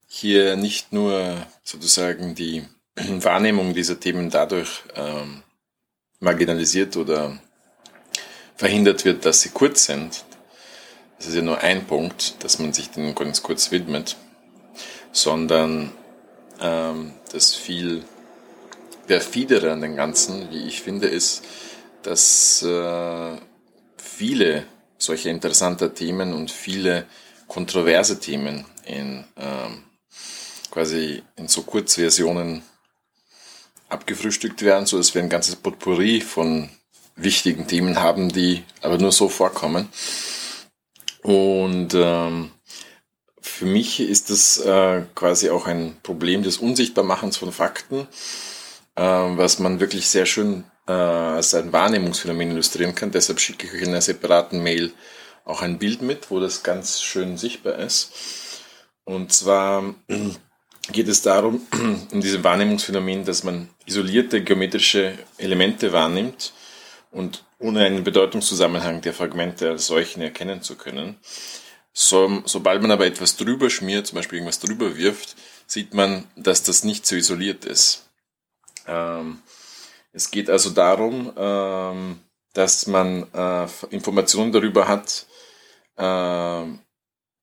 hier 0.05 0.55
nicht 0.55 0.93
nur 0.93 1.47
sozusagen 1.63 2.35
die 2.35 2.63
Wahrnehmung 2.95 3.73
dieser 3.73 3.99
Themen 3.99 4.29
dadurch 4.29 4.83
ähm, 4.93 5.41
marginalisiert 6.19 6.95
oder 6.95 7.39
verhindert 8.55 9.03
wird, 9.03 9.25
dass 9.25 9.41
sie 9.41 9.49
kurz 9.49 9.85
sind. 9.85 10.25
Das 11.17 11.25
ist 11.25 11.35
ja 11.35 11.41
nur 11.41 11.57
ein 11.61 11.88
Punkt, 11.88 12.43
dass 12.43 12.59
man 12.59 12.72
sich 12.72 12.91
denen 12.91 13.15
ganz 13.15 13.41
kurz 13.41 13.72
widmet, 13.72 14.15
sondern 15.11 15.91
ähm, 16.61 17.13
das 17.31 17.55
viel 17.55 18.05
perfidere 19.07 19.72
an 19.72 19.81
den 19.81 19.95
Ganzen, 19.95 20.51
wie 20.51 20.67
ich 20.67 20.83
finde, 20.83 21.07
ist, 21.07 21.43
dass 22.03 22.61
äh, 22.61 23.38
viele 23.97 24.67
solche 24.99 25.29
interessanter 25.29 25.93
Themen 25.93 26.33
und 26.33 26.51
viele 26.51 27.05
kontroverse 27.47 28.19
Themen 28.19 28.65
in 28.85 29.25
ähm, 29.37 29.83
quasi 30.69 31.23
in 31.35 31.47
so 31.47 31.63
Kurzversionen 31.63 32.61
abgefrühstückt 33.87 34.61
werden, 34.61 34.85
so 34.85 34.97
dass 34.97 35.15
wir 35.15 35.23
ein 35.23 35.29
ganzes 35.29 35.55
Potpourri 35.55 36.21
von 36.21 36.69
wichtigen 37.15 37.67
Themen 37.67 37.99
haben, 37.99 38.29
die 38.29 38.63
aber 38.81 38.97
nur 38.97 39.11
so 39.11 39.29
vorkommen. 39.29 39.89
Und 41.23 41.93
ähm, 41.95 42.51
für 43.41 43.65
mich 43.65 43.99
ist 43.99 44.29
das 44.29 44.59
äh, 44.59 45.03
quasi 45.15 45.49
auch 45.49 45.65
ein 45.65 45.97
Problem 46.03 46.43
des 46.43 46.57
Unsichtbarmachens 46.57 47.37
von 47.37 47.51
Fakten, 47.51 48.07
äh, 48.95 49.01
was 49.01 49.59
man 49.59 49.79
wirklich 49.79 50.07
sehr 50.07 50.25
schön 50.25 50.63
äh, 50.89 50.91
als 50.91 51.53
ein 51.53 51.72
Wahrnehmungsphänomen 51.72 52.51
illustrieren 52.51 52.95
kann. 52.95 53.11
Deshalb 53.11 53.39
schicke 53.39 53.67
ich 53.67 53.73
euch 53.73 53.81
in 53.83 53.89
einer 53.89 54.01
separaten 54.01 54.61
Mail 54.63 54.91
auch 55.45 55.61
ein 55.61 55.77
Bild 55.77 56.01
mit, 56.01 56.31
wo 56.31 56.39
das 56.39 56.63
ganz 56.63 57.01
schön 57.01 57.38
sichtbar 57.38 57.75
ist. 57.75 58.11
Und 59.03 59.31
zwar 59.31 59.93
geht 60.91 61.07
es 61.07 61.22
darum, 61.22 61.61
in 62.11 62.22
diesem 62.22 62.43
Wahrnehmungsphänomen, 62.43 63.23
dass 63.23 63.43
man 63.43 63.69
isolierte 63.85 64.43
geometrische 64.43 65.13
Elemente 65.38 65.93
wahrnimmt 65.93 66.53
und 67.11 67.43
ohne 67.59 67.85
einen 67.85 68.03
Bedeutungszusammenhang 68.03 69.01
der 69.01 69.13
Fragmente 69.13 69.69
als 69.69 69.88
solchen 69.88 70.22
erkennen 70.22 70.61
zu 70.61 70.75
können. 70.75 71.17
So, 71.93 72.41
sobald 72.45 72.81
man 72.81 72.91
aber 72.91 73.05
etwas 73.05 73.35
drüber 73.35 73.69
schmiert, 73.69 74.07
zum 74.07 74.17
Beispiel 74.17 74.38
irgendwas 74.38 74.59
drüber 74.59 74.95
wirft, 74.95 75.35
sieht 75.67 75.93
man, 75.93 76.25
dass 76.35 76.63
das 76.63 76.83
nicht 76.83 77.05
so 77.05 77.15
isoliert 77.15 77.65
ist. 77.65 78.09
Ähm, 78.88 79.39
es 80.11 80.31
geht 80.31 80.49
also 80.49 80.72
darum, 80.72 81.31
ähm, 81.38 82.19
dass 82.53 82.88
man 82.88 83.27
äh, 83.33 83.67
Informationen 83.90 84.51
darüber 84.51 84.88
hat, 84.88 85.27
äh, 85.97 86.63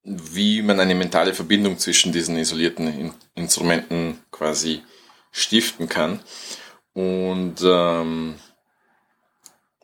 wie 0.02 0.62
man 0.62 0.80
eine 0.80 0.94
mentale 0.94 1.34
Verbindung 1.34 1.78
zwischen 1.78 2.12
diesen 2.12 2.36
isolierten 2.36 2.86
In 2.86 3.14
Instrumenten 3.34 4.18
quasi 4.30 4.82
stiften 5.32 5.88
kann. 5.88 6.20
Und 6.92 7.56
ähm, 7.62 8.36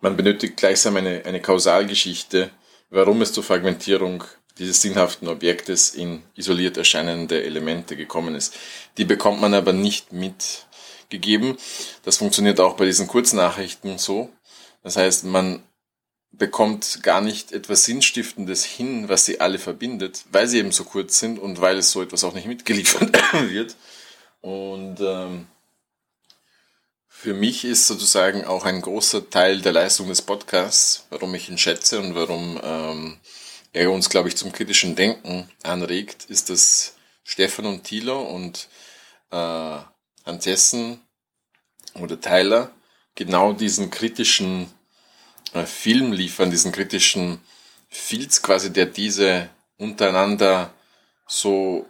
man 0.00 0.16
benötigt 0.16 0.56
gleichsam 0.56 0.96
eine, 0.96 1.24
eine 1.24 1.40
Kausalgeschichte, 1.40 2.50
warum 2.90 3.20
es 3.22 3.32
zur 3.32 3.44
Fragmentierung 3.44 4.24
dieses 4.58 4.82
sinnhaften 4.82 5.28
Objektes 5.28 5.94
in 5.94 6.22
isoliert 6.34 6.76
erscheinende 6.76 7.42
Elemente 7.42 7.96
gekommen 7.96 8.34
ist. 8.34 8.56
Die 8.96 9.04
bekommt 9.04 9.40
man 9.40 9.54
aber 9.54 9.72
nicht 9.72 10.12
mitgegeben. 11.12 11.56
Das 12.04 12.16
funktioniert 12.16 12.60
auch 12.60 12.76
bei 12.76 12.86
diesen 12.86 13.06
Kurznachrichten 13.06 13.98
so. 13.98 14.30
Das 14.82 14.96
heißt, 14.96 15.24
man 15.24 15.62
bekommt 16.32 17.02
gar 17.02 17.20
nicht 17.20 17.52
etwas 17.52 17.84
Sinnstiftendes 17.84 18.64
hin, 18.64 19.08
was 19.08 19.26
sie 19.26 19.40
alle 19.40 19.58
verbindet, 19.58 20.24
weil 20.32 20.48
sie 20.48 20.58
eben 20.58 20.72
so 20.72 20.84
kurz 20.84 21.18
sind 21.18 21.38
und 21.38 21.60
weil 21.60 21.78
es 21.78 21.90
so 21.90 22.02
etwas 22.02 22.24
auch 22.24 22.34
nicht 22.34 22.46
mitgeliefert 22.46 23.12
wird. 23.50 23.76
Und 24.40 24.98
ähm, 25.00 25.46
für 27.06 27.34
mich 27.34 27.64
ist 27.64 27.86
sozusagen 27.86 28.44
auch 28.44 28.64
ein 28.64 28.80
großer 28.80 29.28
Teil 29.28 29.60
der 29.60 29.72
Leistung 29.72 30.08
des 30.08 30.22
Podcasts, 30.22 31.06
warum 31.10 31.34
ich 31.34 31.48
ihn 31.48 31.58
schätze 31.58 32.00
und 32.00 32.14
warum 32.14 32.58
ähm, 32.64 33.20
er 33.74 33.92
uns, 33.92 34.08
glaube 34.08 34.28
ich, 34.28 34.36
zum 34.36 34.52
kritischen 34.52 34.96
Denken 34.96 35.48
anregt, 35.62 36.24
ist, 36.24 36.50
dass 36.50 36.94
Stefan 37.24 37.66
und 37.66 37.84
Thilo 37.84 38.20
und 38.22 38.68
äh, 39.30 39.78
Hans 40.24 40.46
Hessen 40.46 41.00
oder 41.94 42.20
Tyler 42.20 42.70
genau 43.14 43.52
diesen 43.52 43.90
kritischen 43.90 44.68
äh, 45.52 45.64
Film 45.64 46.12
liefern, 46.12 46.50
diesen 46.50 46.72
kritischen 46.72 47.40
Filz 47.88 48.42
quasi, 48.42 48.72
der 48.72 48.86
diese 48.86 49.50
untereinander 49.76 50.72
so 51.26 51.86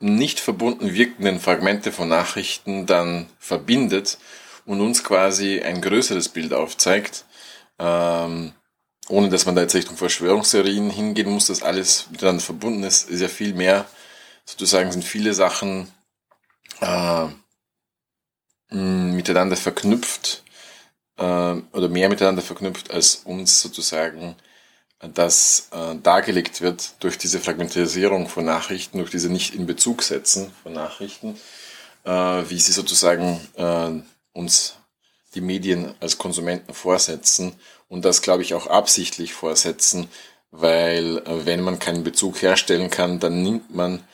nicht 0.00 0.40
verbunden 0.40 0.94
wirkenden 0.94 1.40
Fragmente 1.40 1.92
von 1.92 2.08
Nachrichten 2.08 2.86
dann 2.86 3.28
verbindet 3.38 4.18
und 4.66 4.80
uns 4.80 5.04
quasi 5.04 5.60
ein 5.60 5.80
größeres 5.80 6.28
Bild 6.30 6.52
aufzeigt, 6.52 7.24
ähm, 7.78 8.52
ohne 9.08 9.28
dass 9.28 9.46
man 9.46 9.54
da 9.54 9.62
jetzt 9.62 9.74
Richtung 9.74 9.96
Verschwörungstheorien 9.96 10.90
hingehen 10.90 11.30
muss, 11.30 11.46
dass 11.46 11.62
alles 11.62 12.08
miteinander 12.10 12.42
verbunden 12.42 12.82
ist, 12.82 13.10
ist 13.10 13.20
ja 13.20 13.28
viel 13.28 13.54
mehr, 13.54 13.86
sozusagen 14.44 14.92
sind 14.92 15.04
viele 15.04 15.34
Sachen 15.34 15.92
äh, 16.80 17.26
miteinander 18.70 19.56
verknüpft 19.56 20.42
äh, 21.16 21.22
oder 21.22 21.88
mehr 21.88 22.08
miteinander 22.08 22.42
verknüpft, 22.42 22.90
als 22.90 23.16
uns 23.24 23.60
sozusagen 23.60 24.36
das 25.12 25.68
äh, 25.72 25.96
dargelegt 25.96 26.60
wird 26.60 26.94
durch 27.00 27.18
diese 27.18 27.40
Fragmentarisierung 27.40 28.28
von 28.28 28.44
Nachrichten, 28.44 28.98
durch 28.98 29.10
diese 29.10 29.28
nicht 29.28 29.54
in 29.54 29.66
Bezug 29.66 30.02
setzen 30.02 30.50
von 30.62 30.72
Nachrichten, 30.72 31.38
äh, 32.04 32.10
wie 32.10 32.58
sie 32.58 32.72
sozusagen 32.72 33.40
äh, 33.56 33.90
uns 34.32 34.76
die 35.34 35.40
Medien 35.40 35.94
als 36.00 36.18
Konsumenten 36.18 36.72
vorsetzen 36.74 37.54
und 37.88 38.04
das, 38.04 38.22
glaube 38.22 38.42
ich, 38.42 38.54
auch 38.54 38.66
absichtlich 38.66 39.34
vorsetzen, 39.34 40.08
weil 40.50 41.18
äh, 41.18 41.44
wenn 41.44 41.60
man 41.60 41.78
keinen 41.78 42.04
Bezug 42.04 42.40
herstellen 42.40 42.90
kann, 42.90 43.20
dann 43.20 43.42
nimmt 43.42 43.74
man, 43.74 44.04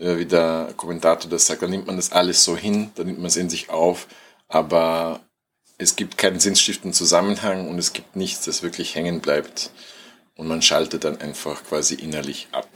wie 0.00 0.26
der 0.26 0.72
Kommentator 0.76 1.30
das 1.30 1.46
sagt, 1.46 1.62
dann 1.62 1.70
nimmt 1.70 1.86
man 1.86 1.96
das 1.96 2.12
alles 2.12 2.42
so 2.42 2.56
hin, 2.56 2.90
dann 2.94 3.06
nimmt 3.06 3.18
man 3.18 3.26
es 3.26 3.36
in 3.36 3.50
sich 3.50 3.70
auf, 3.70 4.06
aber 4.48 5.20
es 5.78 5.96
gibt 5.96 6.18
keinen 6.18 6.40
sinnstiftenden 6.40 6.92
Zusammenhang 6.92 7.68
und 7.68 7.78
es 7.78 7.92
gibt 7.92 8.16
nichts, 8.16 8.44
das 8.44 8.62
wirklich 8.62 8.94
hängen 8.94 9.20
bleibt 9.20 9.70
und 10.36 10.48
man 10.48 10.62
schaltet 10.62 11.04
dann 11.04 11.20
einfach 11.20 11.64
quasi 11.64 11.94
innerlich 11.94 12.48
ab. 12.52 12.68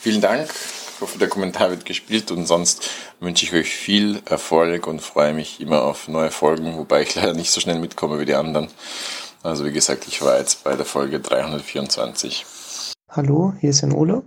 Vielen 0.00 0.20
Dank 0.20 0.50
hoffe, 1.02 1.18
der 1.18 1.28
Kommentar 1.28 1.68
wird 1.70 1.84
gespielt 1.84 2.30
und 2.30 2.46
sonst 2.46 2.88
wünsche 3.20 3.44
ich 3.44 3.52
euch 3.52 3.74
viel 3.74 4.22
Erfolg 4.24 4.86
und 4.86 5.02
freue 5.02 5.34
mich 5.34 5.60
immer 5.60 5.82
auf 5.82 6.08
neue 6.08 6.30
Folgen, 6.30 6.78
wobei 6.78 7.02
ich 7.02 7.14
leider 7.14 7.34
nicht 7.34 7.50
so 7.50 7.60
schnell 7.60 7.78
mitkomme 7.78 8.18
wie 8.18 8.24
die 8.24 8.34
anderen. 8.34 8.68
Also 9.42 9.66
wie 9.66 9.72
gesagt, 9.72 10.06
ich 10.06 10.22
war 10.22 10.38
jetzt 10.38 10.64
bei 10.64 10.76
der 10.76 10.86
Folge 10.86 11.20
324. 11.20 12.46
Hallo, 13.10 13.52
hier 13.60 13.70
ist 13.70 13.82
Jan 13.82 13.92
Ole. 13.92 14.22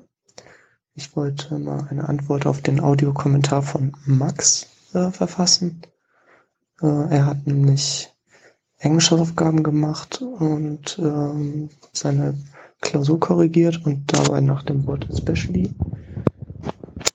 Ich 0.97 1.13
wollte 1.17 1.59
mal 1.59 1.87
eine 1.89 2.07
Antwort 2.07 2.45
auf 2.45 2.61
den 2.61 2.79
Audiokommentar 2.79 3.61
von 3.61 3.91
Max 4.05 4.67
äh, 4.93 5.11
verfassen. 5.11 5.81
Äh, 6.81 6.87
er 6.87 7.25
hat 7.25 7.45
nämlich 7.45 8.13
Englischhausaufgaben 8.77 9.61
gemacht 9.61 10.21
und 10.21 10.97
ähm, 10.97 11.69
seine 11.91 12.37
Klausur 12.79 13.19
korrigiert 13.19 13.85
und 13.85 14.13
dabei 14.13 14.39
nach 14.39 14.63
dem 14.63 14.87
Wort 14.87 15.09
especially 15.09 15.73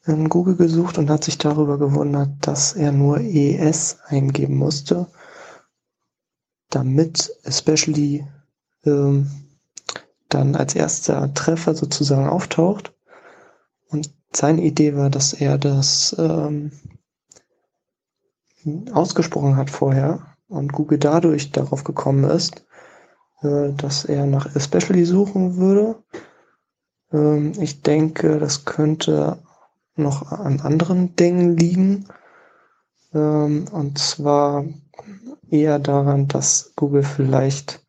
in 0.06 0.28
Google 0.28 0.56
gesucht 0.56 0.98
und 0.98 1.08
hat 1.08 1.24
sich 1.24 1.38
darüber 1.38 1.78
gewundert, 1.78 2.30
dass 2.42 2.74
er 2.74 2.92
nur 2.92 3.20
ES 3.20 3.98
eingeben 4.06 4.56
musste, 4.56 5.06
damit 6.68 7.30
especially 7.44 8.26
ähm, 8.84 9.30
dann 10.28 10.54
als 10.54 10.74
erster 10.74 11.32
Treffer 11.32 11.74
sozusagen 11.74 12.28
auftaucht. 12.28 12.92
Seine 14.32 14.62
Idee 14.62 14.96
war, 14.96 15.10
dass 15.10 15.32
er 15.32 15.58
das 15.58 16.14
ähm, 16.18 16.72
ausgesprochen 18.92 19.56
hat 19.56 19.70
vorher 19.70 20.36
und 20.48 20.72
Google 20.72 20.98
dadurch 20.98 21.50
darauf 21.50 21.84
gekommen 21.84 22.24
ist, 22.24 22.64
äh, 23.42 23.72
dass 23.72 24.04
er 24.04 24.26
nach 24.26 24.54
Especially 24.54 25.04
suchen 25.04 25.56
würde. 25.56 26.02
Ähm, 27.12 27.52
ich 27.60 27.82
denke, 27.82 28.38
das 28.38 28.64
könnte 28.64 29.38
noch 29.96 30.30
an 30.32 30.60
anderen 30.60 31.16
Dingen 31.16 31.56
liegen. 31.56 32.06
Ähm, 33.12 33.66
und 33.72 33.98
zwar 33.98 34.64
eher 35.50 35.78
daran, 35.78 36.28
dass 36.28 36.72
Google 36.76 37.02
vielleicht 37.02 37.84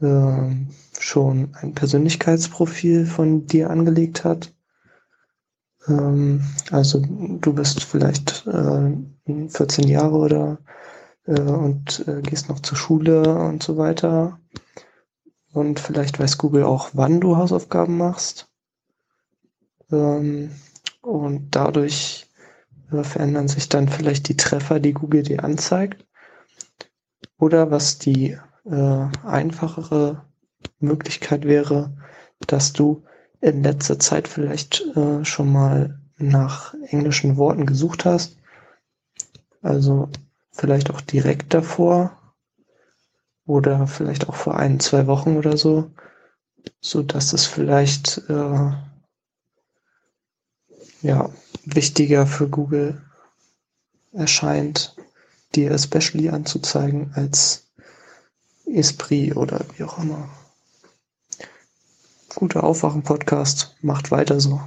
ähm, 0.00 0.68
schon 0.98 1.54
ein 1.60 1.74
Persönlichkeitsprofil 1.74 3.06
von 3.06 3.46
dir 3.46 3.70
angelegt 3.70 4.24
hat. 4.24 4.52
Ähm, 5.88 6.42
also 6.70 7.02
du 7.06 7.52
bist 7.52 7.82
vielleicht 7.84 8.46
äh, 8.46 9.48
14 9.48 9.88
Jahre 9.88 10.16
oder 10.16 10.58
äh, 11.26 11.40
und 11.40 12.06
äh, 12.06 12.22
gehst 12.22 12.48
noch 12.48 12.60
zur 12.60 12.76
Schule 12.76 13.38
und 13.38 13.62
so 13.62 13.76
weiter. 13.76 14.38
Und 15.52 15.80
vielleicht 15.80 16.18
weiß 16.18 16.38
Google 16.38 16.64
auch, 16.64 16.90
wann 16.92 17.20
du 17.20 17.36
Hausaufgaben 17.36 17.96
machst. 17.96 18.48
Ähm, 19.90 20.50
und 21.02 21.54
dadurch 21.54 22.26
äh, 22.92 23.02
verändern 23.02 23.48
sich 23.48 23.68
dann 23.68 23.88
vielleicht 23.88 24.28
die 24.28 24.36
Treffer, 24.36 24.80
die 24.80 24.92
Google 24.92 25.22
dir 25.22 25.44
anzeigt. 25.44 26.04
Oder 27.38 27.70
was 27.70 27.98
die 27.98 28.38
äh, 28.64 29.06
einfachere 29.24 30.24
Möglichkeit 30.80 31.44
wäre, 31.44 31.96
dass 32.46 32.72
du 32.72 33.04
in 33.40 33.62
letzter 33.62 33.98
Zeit 33.98 34.28
vielleicht 34.28 34.82
äh, 34.96 35.24
schon 35.24 35.52
mal 35.52 35.98
nach 36.18 36.74
englischen 36.88 37.36
Worten 37.36 37.66
gesucht 37.66 38.04
hast. 38.04 38.36
Also 39.62 40.08
vielleicht 40.52 40.90
auch 40.90 41.00
direkt 41.00 41.52
davor 41.52 42.16
oder 43.46 43.86
vielleicht 43.86 44.28
auch 44.28 44.34
vor 44.34 44.56
ein, 44.56 44.80
zwei 44.80 45.06
Wochen 45.06 45.36
oder 45.36 45.56
so, 45.56 45.90
so 46.80 47.02
dass 47.02 47.32
es 47.32 47.46
vielleicht 47.46 48.22
äh, 48.28 48.72
ja 51.02 51.30
wichtiger 51.64 52.26
für 52.26 52.48
Google 52.48 53.02
erscheint, 54.12 54.96
dir 55.54 55.70
especially 55.70 56.30
anzuzeigen 56.30 57.12
als 57.14 57.66
Esprit 58.66 59.36
oder 59.36 59.64
wie 59.76 59.84
auch 59.84 59.98
immer. 59.98 60.28
Guter 62.36 62.64
Aufwachen-Podcast, 62.64 63.76
macht 63.80 64.10
weiter 64.10 64.40
so. 64.40 64.60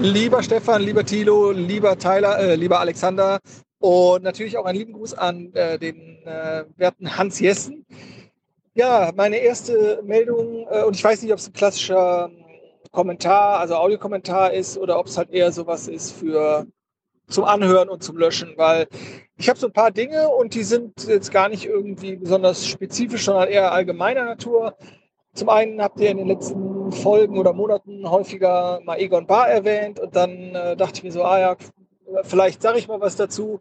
Lieber 0.00 0.42
Stefan, 0.42 0.82
lieber 0.82 1.04
Thilo, 1.04 1.52
lieber 1.52 1.96
Tyler, 1.96 2.40
äh, 2.40 2.56
lieber 2.56 2.80
Alexander 2.80 3.38
und 3.78 4.24
natürlich 4.24 4.58
auch 4.58 4.64
einen 4.64 4.78
lieben 4.78 4.92
Gruß 4.94 5.14
an 5.14 5.52
äh, 5.54 5.78
den 5.78 6.18
äh, 6.26 6.64
werten 6.76 7.16
Hans 7.16 7.38
Jessen. 7.38 7.86
Ja, 8.74 9.12
meine 9.14 9.36
erste 9.36 10.02
Meldung, 10.04 10.66
äh, 10.68 10.82
und 10.82 10.96
ich 10.96 11.04
weiß 11.04 11.22
nicht, 11.22 11.32
ob 11.32 11.38
es 11.38 11.46
ein 11.46 11.52
klassischer 11.52 12.28
ähm, 12.28 12.44
Kommentar, 12.90 13.60
also 13.60 13.76
Audiokommentar 13.76 14.52
ist 14.52 14.76
oder 14.76 14.98
ob 14.98 15.06
es 15.06 15.16
halt 15.16 15.30
eher 15.30 15.52
sowas 15.52 15.86
ist 15.86 16.10
für 16.10 16.66
zum 17.28 17.44
Anhören 17.44 17.88
und 17.88 18.02
zum 18.02 18.16
Löschen, 18.16 18.54
weil 18.56 18.88
ich 19.36 19.48
habe 19.48 19.58
so 19.58 19.68
ein 19.68 19.72
paar 19.72 19.92
Dinge 19.92 20.28
und 20.30 20.54
die 20.54 20.64
sind 20.64 21.06
jetzt 21.06 21.30
gar 21.30 21.48
nicht 21.48 21.64
irgendwie 21.64 22.16
besonders 22.16 22.66
spezifisch, 22.66 23.24
sondern 23.24 23.48
eher 23.48 23.70
allgemeiner 23.70 24.24
Natur. 24.24 24.76
Zum 25.34 25.48
einen 25.48 25.80
habt 25.80 25.98
ihr 25.98 26.10
in 26.10 26.18
den 26.18 26.28
letzten 26.28 26.92
Folgen 26.92 27.38
oder 27.38 27.54
Monaten 27.54 28.08
häufiger 28.08 28.80
mal 28.84 28.98
Egon 28.98 29.26
Bar 29.26 29.48
erwähnt 29.48 29.98
und 29.98 30.14
dann 30.14 30.54
äh, 30.54 30.76
dachte 30.76 30.98
ich 30.98 31.02
mir 31.04 31.12
so, 31.12 31.24
ah 31.24 31.38
ja, 31.38 31.56
vielleicht 32.22 32.60
sage 32.60 32.78
ich 32.78 32.86
mal 32.86 33.00
was 33.00 33.16
dazu, 33.16 33.58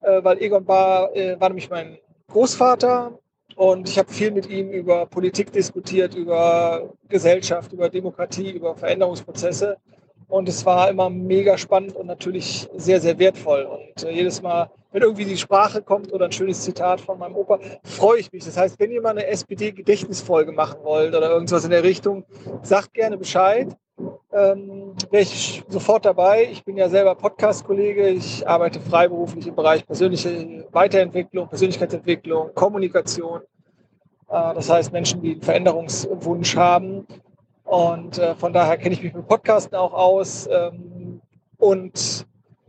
äh, 0.00 0.22
weil 0.22 0.42
Egon 0.42 0.64
Bar 0.64 1.14
äh, 1.16 1.40
war 1.40 1.48
nämlich 1.48 1.70
mein 1.70 1.98
Großvater 2.28 3.18
und 3.56 3.88
ich 3.88 3.98
habe 3.98 4.12
viel 4.12 4.32
mit 4.32 4.50
ihm 4.50 4.70
über 4.70 5.06
Politik 5.06 5.50
diskutiert, 5.52 6.14
über 6.14 6.92
Gesellschaft, 7.08 7.72
über 7.72 7.88
Demokratie, 7.88 8.50
über 8.50 8.74
Veränderungsprozesse 8.74 9.78
und 10.34 10.48
es 10.48 10.66
war 10.66 10.90
immer 10.90 11.10
mega 11.10 11.56
spannend 11.56 11.94
und 11.94 12.08
natürlich 12.08 12.68
sehr, 12.74 13.00
sehr 13.00 13.16
wertvoll. 13.20 13.62
Und 13.62 14.02
äh, 14.02 14.10
jedes 14.10 14.42
Mal, 14.42 14.68
wenn 14.90 15.02
irgendwie 15.02 15.26
die 15.26 15.36
Sprache 15.36 15.80
kommt 15.80 16.12
oder 16.12 16.24
ein 16.24 16.32
schönes 16.32 16.62
Zitat 16.62 17.00
von 17.00 17.20
meinem 17.20 17.36
Opa, 17.36 17.60
freue 17.84 18.18
ich 18.18 18.32
mich. 18.32 18.44
Das 18.44 18.56
heißt, 18.56 18.80
wenn 18.80 18.90
ihr 18.90 19.00
mal 19.00 19.10
eine 19.10 19.28
SPD-Gedächtnisfolge 19.28 20.50
machen 20.50 20.80
wollt 20.82 21.14
oder 21.14 21.30
irgendwas 21.30 21.64
in 21.64 21.70
der 21.70 21.84
Richtung, 21.84 22.24
sagt 22.62 22.94
gerne 22.94 23.16
Bescheid. 23.16 23.76
Ähm, 24.32 24.96
Wäre 25.12 25.22
ich 25.22 25.62
sofort 25.68 26.04
dabei. 26.04 26.48
Ich 26.50 26.64
bin 26.64 26.76
ja 26.76 26.88
selber 26.88 27.14
Podcast-Kollege. 27.14 28.08
Ich 28.08 28.44
arbeite 28.44 28.80
freiberuflich 28.80 29.46
im 29.46 29.54
Bereich 29.54 29.86
persönliche 29.86 30.66
Weiterentwicklung, 30.72 31.48
Persönlichkeitsentwicklung, 31.48 32.52
Kommunikation. 32.56 33.42
Äh, 34.28 34.54
das 34.54 34.68
heißt, 34.68 34.92
Menschen, 34.92 35.22
die 35.22 35.34
einen 35.34 35.42
Veränderungswunsch 35.42 36.56
haben, 36.56 37.06
und 37.64 38.18
äh, 38.18 38.34
von 38.34 38.52
daher 38.52 38.76
kenne 38.76 38.94
ich 38.94 39.02
mich 39.02 39.14
mit 39.14 39.26
Podcasten 39.26 39.76
auch 39.76 39.92
aus. 39.92 40.48
Ähm, 40.50 41.20
und 41.58 42.26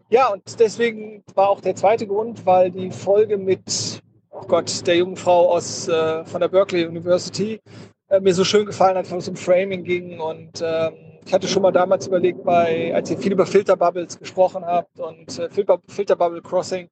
ja, 0.09 0.31
und 0.31 0.59
deswegen 0.59 1.23
war 1.33 1.49
auch 1.49 1.61
der 1.61 1.75
zweite 1.75 2.07
Grund, 2.07 2.45
weil 2.45 2.71
die 2.71 2.91
Folge 2.91 3.37
mit, 3.37 4.01
oh 4.31 4.45
Gott, 4.47 4.85
der 4.87 4.97
jungen 4.97 5.17
Frau 5.17 5.51
aus, 5.51 5.87
äh, 5.87 6.23
von 6.25 6.39
der 6.39 6.47
Berkeley 6.47 6.85
University 6.85 7.59
äh, 8.09 8.19
mir 8.19 8.33
so 8.33 8.43
schön 8.43 8.65
gefallen 8.65 8.97
hat, 8.97 9.11
wo 9.11 9.17
es 9.17 9.27
um 9.27 9.35
Framing 9.35 9.83
ging. 9.83 10.19
Und 10.19 10.61
ähm, 10.61 10.93
ich 11.25 11.33
hatte 11.33 11.47
schon 11.47 11.63
mal 11.63 11.71
damals 11.71 12.07
überlegt, 12.07 12.43
bei, 12.43 12.93
als 12.93 13.09
ihr 13.09 13.17
viel 13.17 13.33
über 13.33 13.45
Filterbubbles 13.45 14.19
gesprochen 14.19 14.63
habt 14.63 14.99
und 14.99 15.39
äh, 15.39 15.49
Filter, 15.49 15.79
Filterbubble 15.87 16.41
Crossing. 16.41 16.87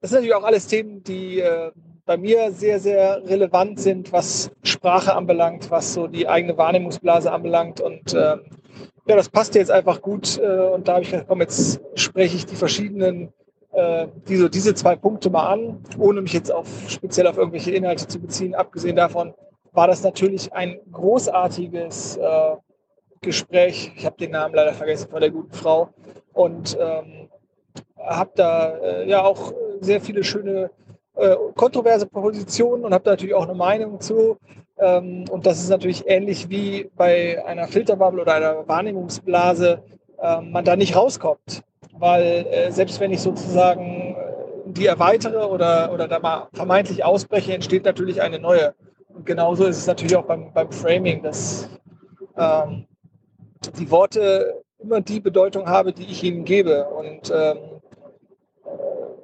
Das 0.00 0.10
sind 0.10 0.18
natürlich 0.18 0.34
auch 0.34 0.44
alles 0.44 0.66
Themen, 0.66 1.02
die 1.02 1.40
äh, 1.40 1.72
bei 2.06 2.16
mir 2.16 2.52
sehr, 2.52 2.80
sehr 2.80 3.22
relevant 3.26 3.80
sind, 3.80 4.12
was 4.12 4.50
Sprache 4.62 5.14
anbelangt, 5.14 5.70
was 5.70 5.94
so 5.94 6.06
die 6.06 6.28
eigene 6.28 6.56
Wahrnehmungsblase 6.56 7.32
anbelangt. 7.32 7.80
Und 7.80 8.14
äh, 8.14 8.36
ja, 9.06 9.16
das 9.16 9.28
passt 9.28 9.54
jetzt 9.54 9.70
einfach 9.70 10.00
gut. 10.02 10.38
Äh, 10.38 10.68
und 10.68 10.88
da 10.88 10.94
habe 10.94 11.02
ich 11.02 11.10
gedacht, 11.10 11.26
komm, 11.28 11.40
jetzt 11.40 11.80
spreche 11.94 12.36
ich 12.36 12.46
die 12.46 12.56
verschiedenen, 12.56 13.32
äh, 13.72 14.06
diese, 14.28 14.50
diese 14.50 14.74
zwei 14.74 14.96
Punkte 14.96 15.30
mal 15.30 15.48
an, 15.48 15.82
ohne 15.98 16.20
mich 16.22 16.32
jetzt 16.32 16.52
auf, 16.52 16.68
speziell 16.88 17.26
auf 17.26 17.36
irgendwelche 17.36 17.72
Inhalte 17.72 18.06
zu 18.06 18.20
beziehen. 18.20 18.54
Abgesehen 18.54 18.96
davon 18.96 19.34
war 19.72 19.86
das 19.86 20.02
natürlich 20.02 20.52
ein 20.52 20.78
großartiges 20.90 22.16
äh, 22.16 22.56
Gespräch. 23.20 23.92
Ich 23.96 24.06
habe 24.06 24.16
den 24.16 24.32
Namen 24.32 24.54
leider 24.54 24.72
vergessen 24.72 25.10
von 25.10 25.20
der 25.20 25.30
guten 25.30 25.52
Frau. 25.52 25.90
Und 26.32 26.76
ähm, 26.80 27.28
habe 27.98 28.30
da 28.34 28.76
äh, 28.78 29.08
ja 29.08 29.22
auch 29.22 29.52
sehr 29.80 30.00
viele 30.00 30.24
schöne 30.24 30.70
äh, 31.20 31.36
kontroverse 31.54 32.06
Positionen 32.06 32.84
und 32.84 32.94
habe 32.94 33.04
da 33.04 33.10
natürlich 33.12 33.34
auch 33.34 33.44
eine 33.44 33.54
Meinung 33.54 34.00
zu. 34.00 34.38
Ähm, 34.78 35.24
und 35.30 35.46
das 35.46 35.60
ist 35.60 35.68
natürlich 35.68 36.04
ähnlich 36.06 36.48
wie 36.48 36.90
bei 36.96 37.44
einer 37.44 37.68
Filterbubble 37.68 38.22
oder 38.22 38.34
einer 38.34 38.68
Wahrnehmungsblase, 38.68 39.82
äh, 40.20 40.40
man 40.40 40.64
da 40.64 40.76
nicht 40.76 40.96
rauskommt. 40.96 41.62
Weil 41.98 42.46
äh, 42.50 42.70
selbst 42.72 43.00
wenn 43.00 43.12
ich 43.12 43.20
sozusagen 43.20 44.16
äh, 44.16 44.72
die 44.72 44.86
erweitere 44.86 45.46
oder, 45.46 45.92
oder 45.92 46.08
da 46.08 46.18
mal 46.18 46.48
vermeintlich 46.52 47.04
ausbreche, 47.04 47.52
entsteht 47.52 47.84
natürlich 47.84 48.22
eine 48.22 48.38
neue. 48.38 48.74
Und 49.08 49.26
genauso 49.26 49.66
ist 49.66 49.76
es 49.76 49.86
natürlich 49.86 50.16
auch 50.16 50.24
beim, 50.24 50.52
beim 50.52 50.72
Framing, 50.72 51.22
dass 51.22 51.68
ähm, 52.38 52.86
die 53.78 53.90
Worte 53.90 54.62
immer 54.78 55.00
die 55.02 55.20
Bedeutung 55.20 55.66
haben, 55.66 55.94
die 55.94 56.06
ich 56.06 56.24
ihnen 56.24 56.44
gebe. 56.44 56.86
Und 56.86 57.30
ähm, 57.34 57.79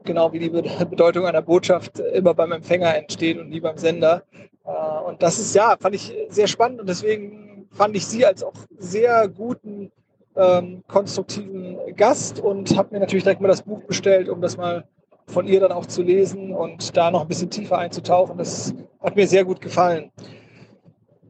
genau 0.07 0.33
wie 0.33 0.39
die 0.39 0.49
Bedeutung 0.91 1.27
einer 1.27 1.43
Botschaft 1.43 1.99
immer 1.99 2.35
beim 2.35 2.53
Empfänger 2.53 2.97
entsteht 2.97 3.39
und 3.39 3.51
nie 3.51 3.61
beim 3.61 3.77
Sender. 3.77 4.23
Äh, 4.65 5.09
und 5.09 5.23
das 5.23 5.39
ist 5.39 5.55
ja, 5.55 5.77
fand 5.79 5.95
ich 5.95 6.15
sehr 6.29 6.47
spannend 6.47 6.81
und 6.81 6.89
deswegen 6.89 7.69
fand 7.73 7.97
ich 7.97 8.07
sie 8.07 8.25
als 8.25 8.43
auch 8.43 8.55
sehr 8.79 9.29
guten, 9.29 9.93
ähm, 10.37 10.83
konstruktiven 10.89 11.79
Gast 11.97 12.41
und 12.41 12.77
habe 12.77 12.95
mir 12.95 13.01
natürlich 13.01 13.25
direkt 13.25 13.41
mal 13.41 13.49
das 13.49 13.63
Buch 13.63 13.83
bestellt, 13.85 14.29
um 14.29 14.41
das 14.41 14.57
mal 14.57 14.85
von 15.27 15.47
ihr 15.47 15.61
dann 15.61 15.73
auch 15.73 15.87
zu 15.87 16.03
lesen 16.03 16.53
und 16.53 16.97
da 16.97 17.11
noch 17.11 17.23
ein 17.23 17.29
bisschen 17.29 17.51
tiefer 17.51 17.79
einzutauchen. 17.79 18.39
Das 18.39 18.75
hat 19.01 19.17
mir 19.17 19.27
sehr 19.27 19.45
gut 19.45 19.61
gefallen. 19.61 20.11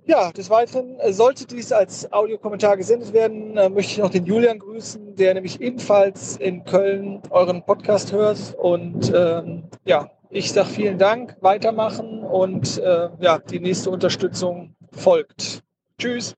Ja, 0.09 0.31
des 0.31 0.51
Weiteren, 0.51 1.01
äh, 1.01 1.13
sollte 1.13 1.47
dies 1.47 1.73
als 1.73 2.13
Audiokommentar 2.13 2.77
gesendet 2.77 3.13
werden, 3.13 3.57
äh, 3.57 3.69
möchte 3.69 3.91
ich 3.93 3.99
noch 3.99 4.11
den 4.11 4.25
Julian 4.25 4.61
grüßen, 4.61 5.17
der 5.17 5.35
nämlich 5.35 5.61
ebenfalls 5.61 6.37
in 6.37 6.65
Köln 6.65 7.21
euren 7.31 7.65
Podcast 7.65 8.13
hört. 8.13 8.55
Und 8.57 9.13
ähm, 9.13 9.65
ja, 9.85 10.09
ich 10.31 10.53
sage 10.53 10.69
vielen 10.69 10.99
Dank, 10.99 11.37
weitermachen 11.41 12.23
und 12.23 12.79
äh, 12.79 13.09
ja, 13.19 13.39
die 13.39 13.59
nächste 13.59 13.91
Unterstützung 13.91 14.77
folgt. 14.93 15.65
Tschüss. 15.99 16.37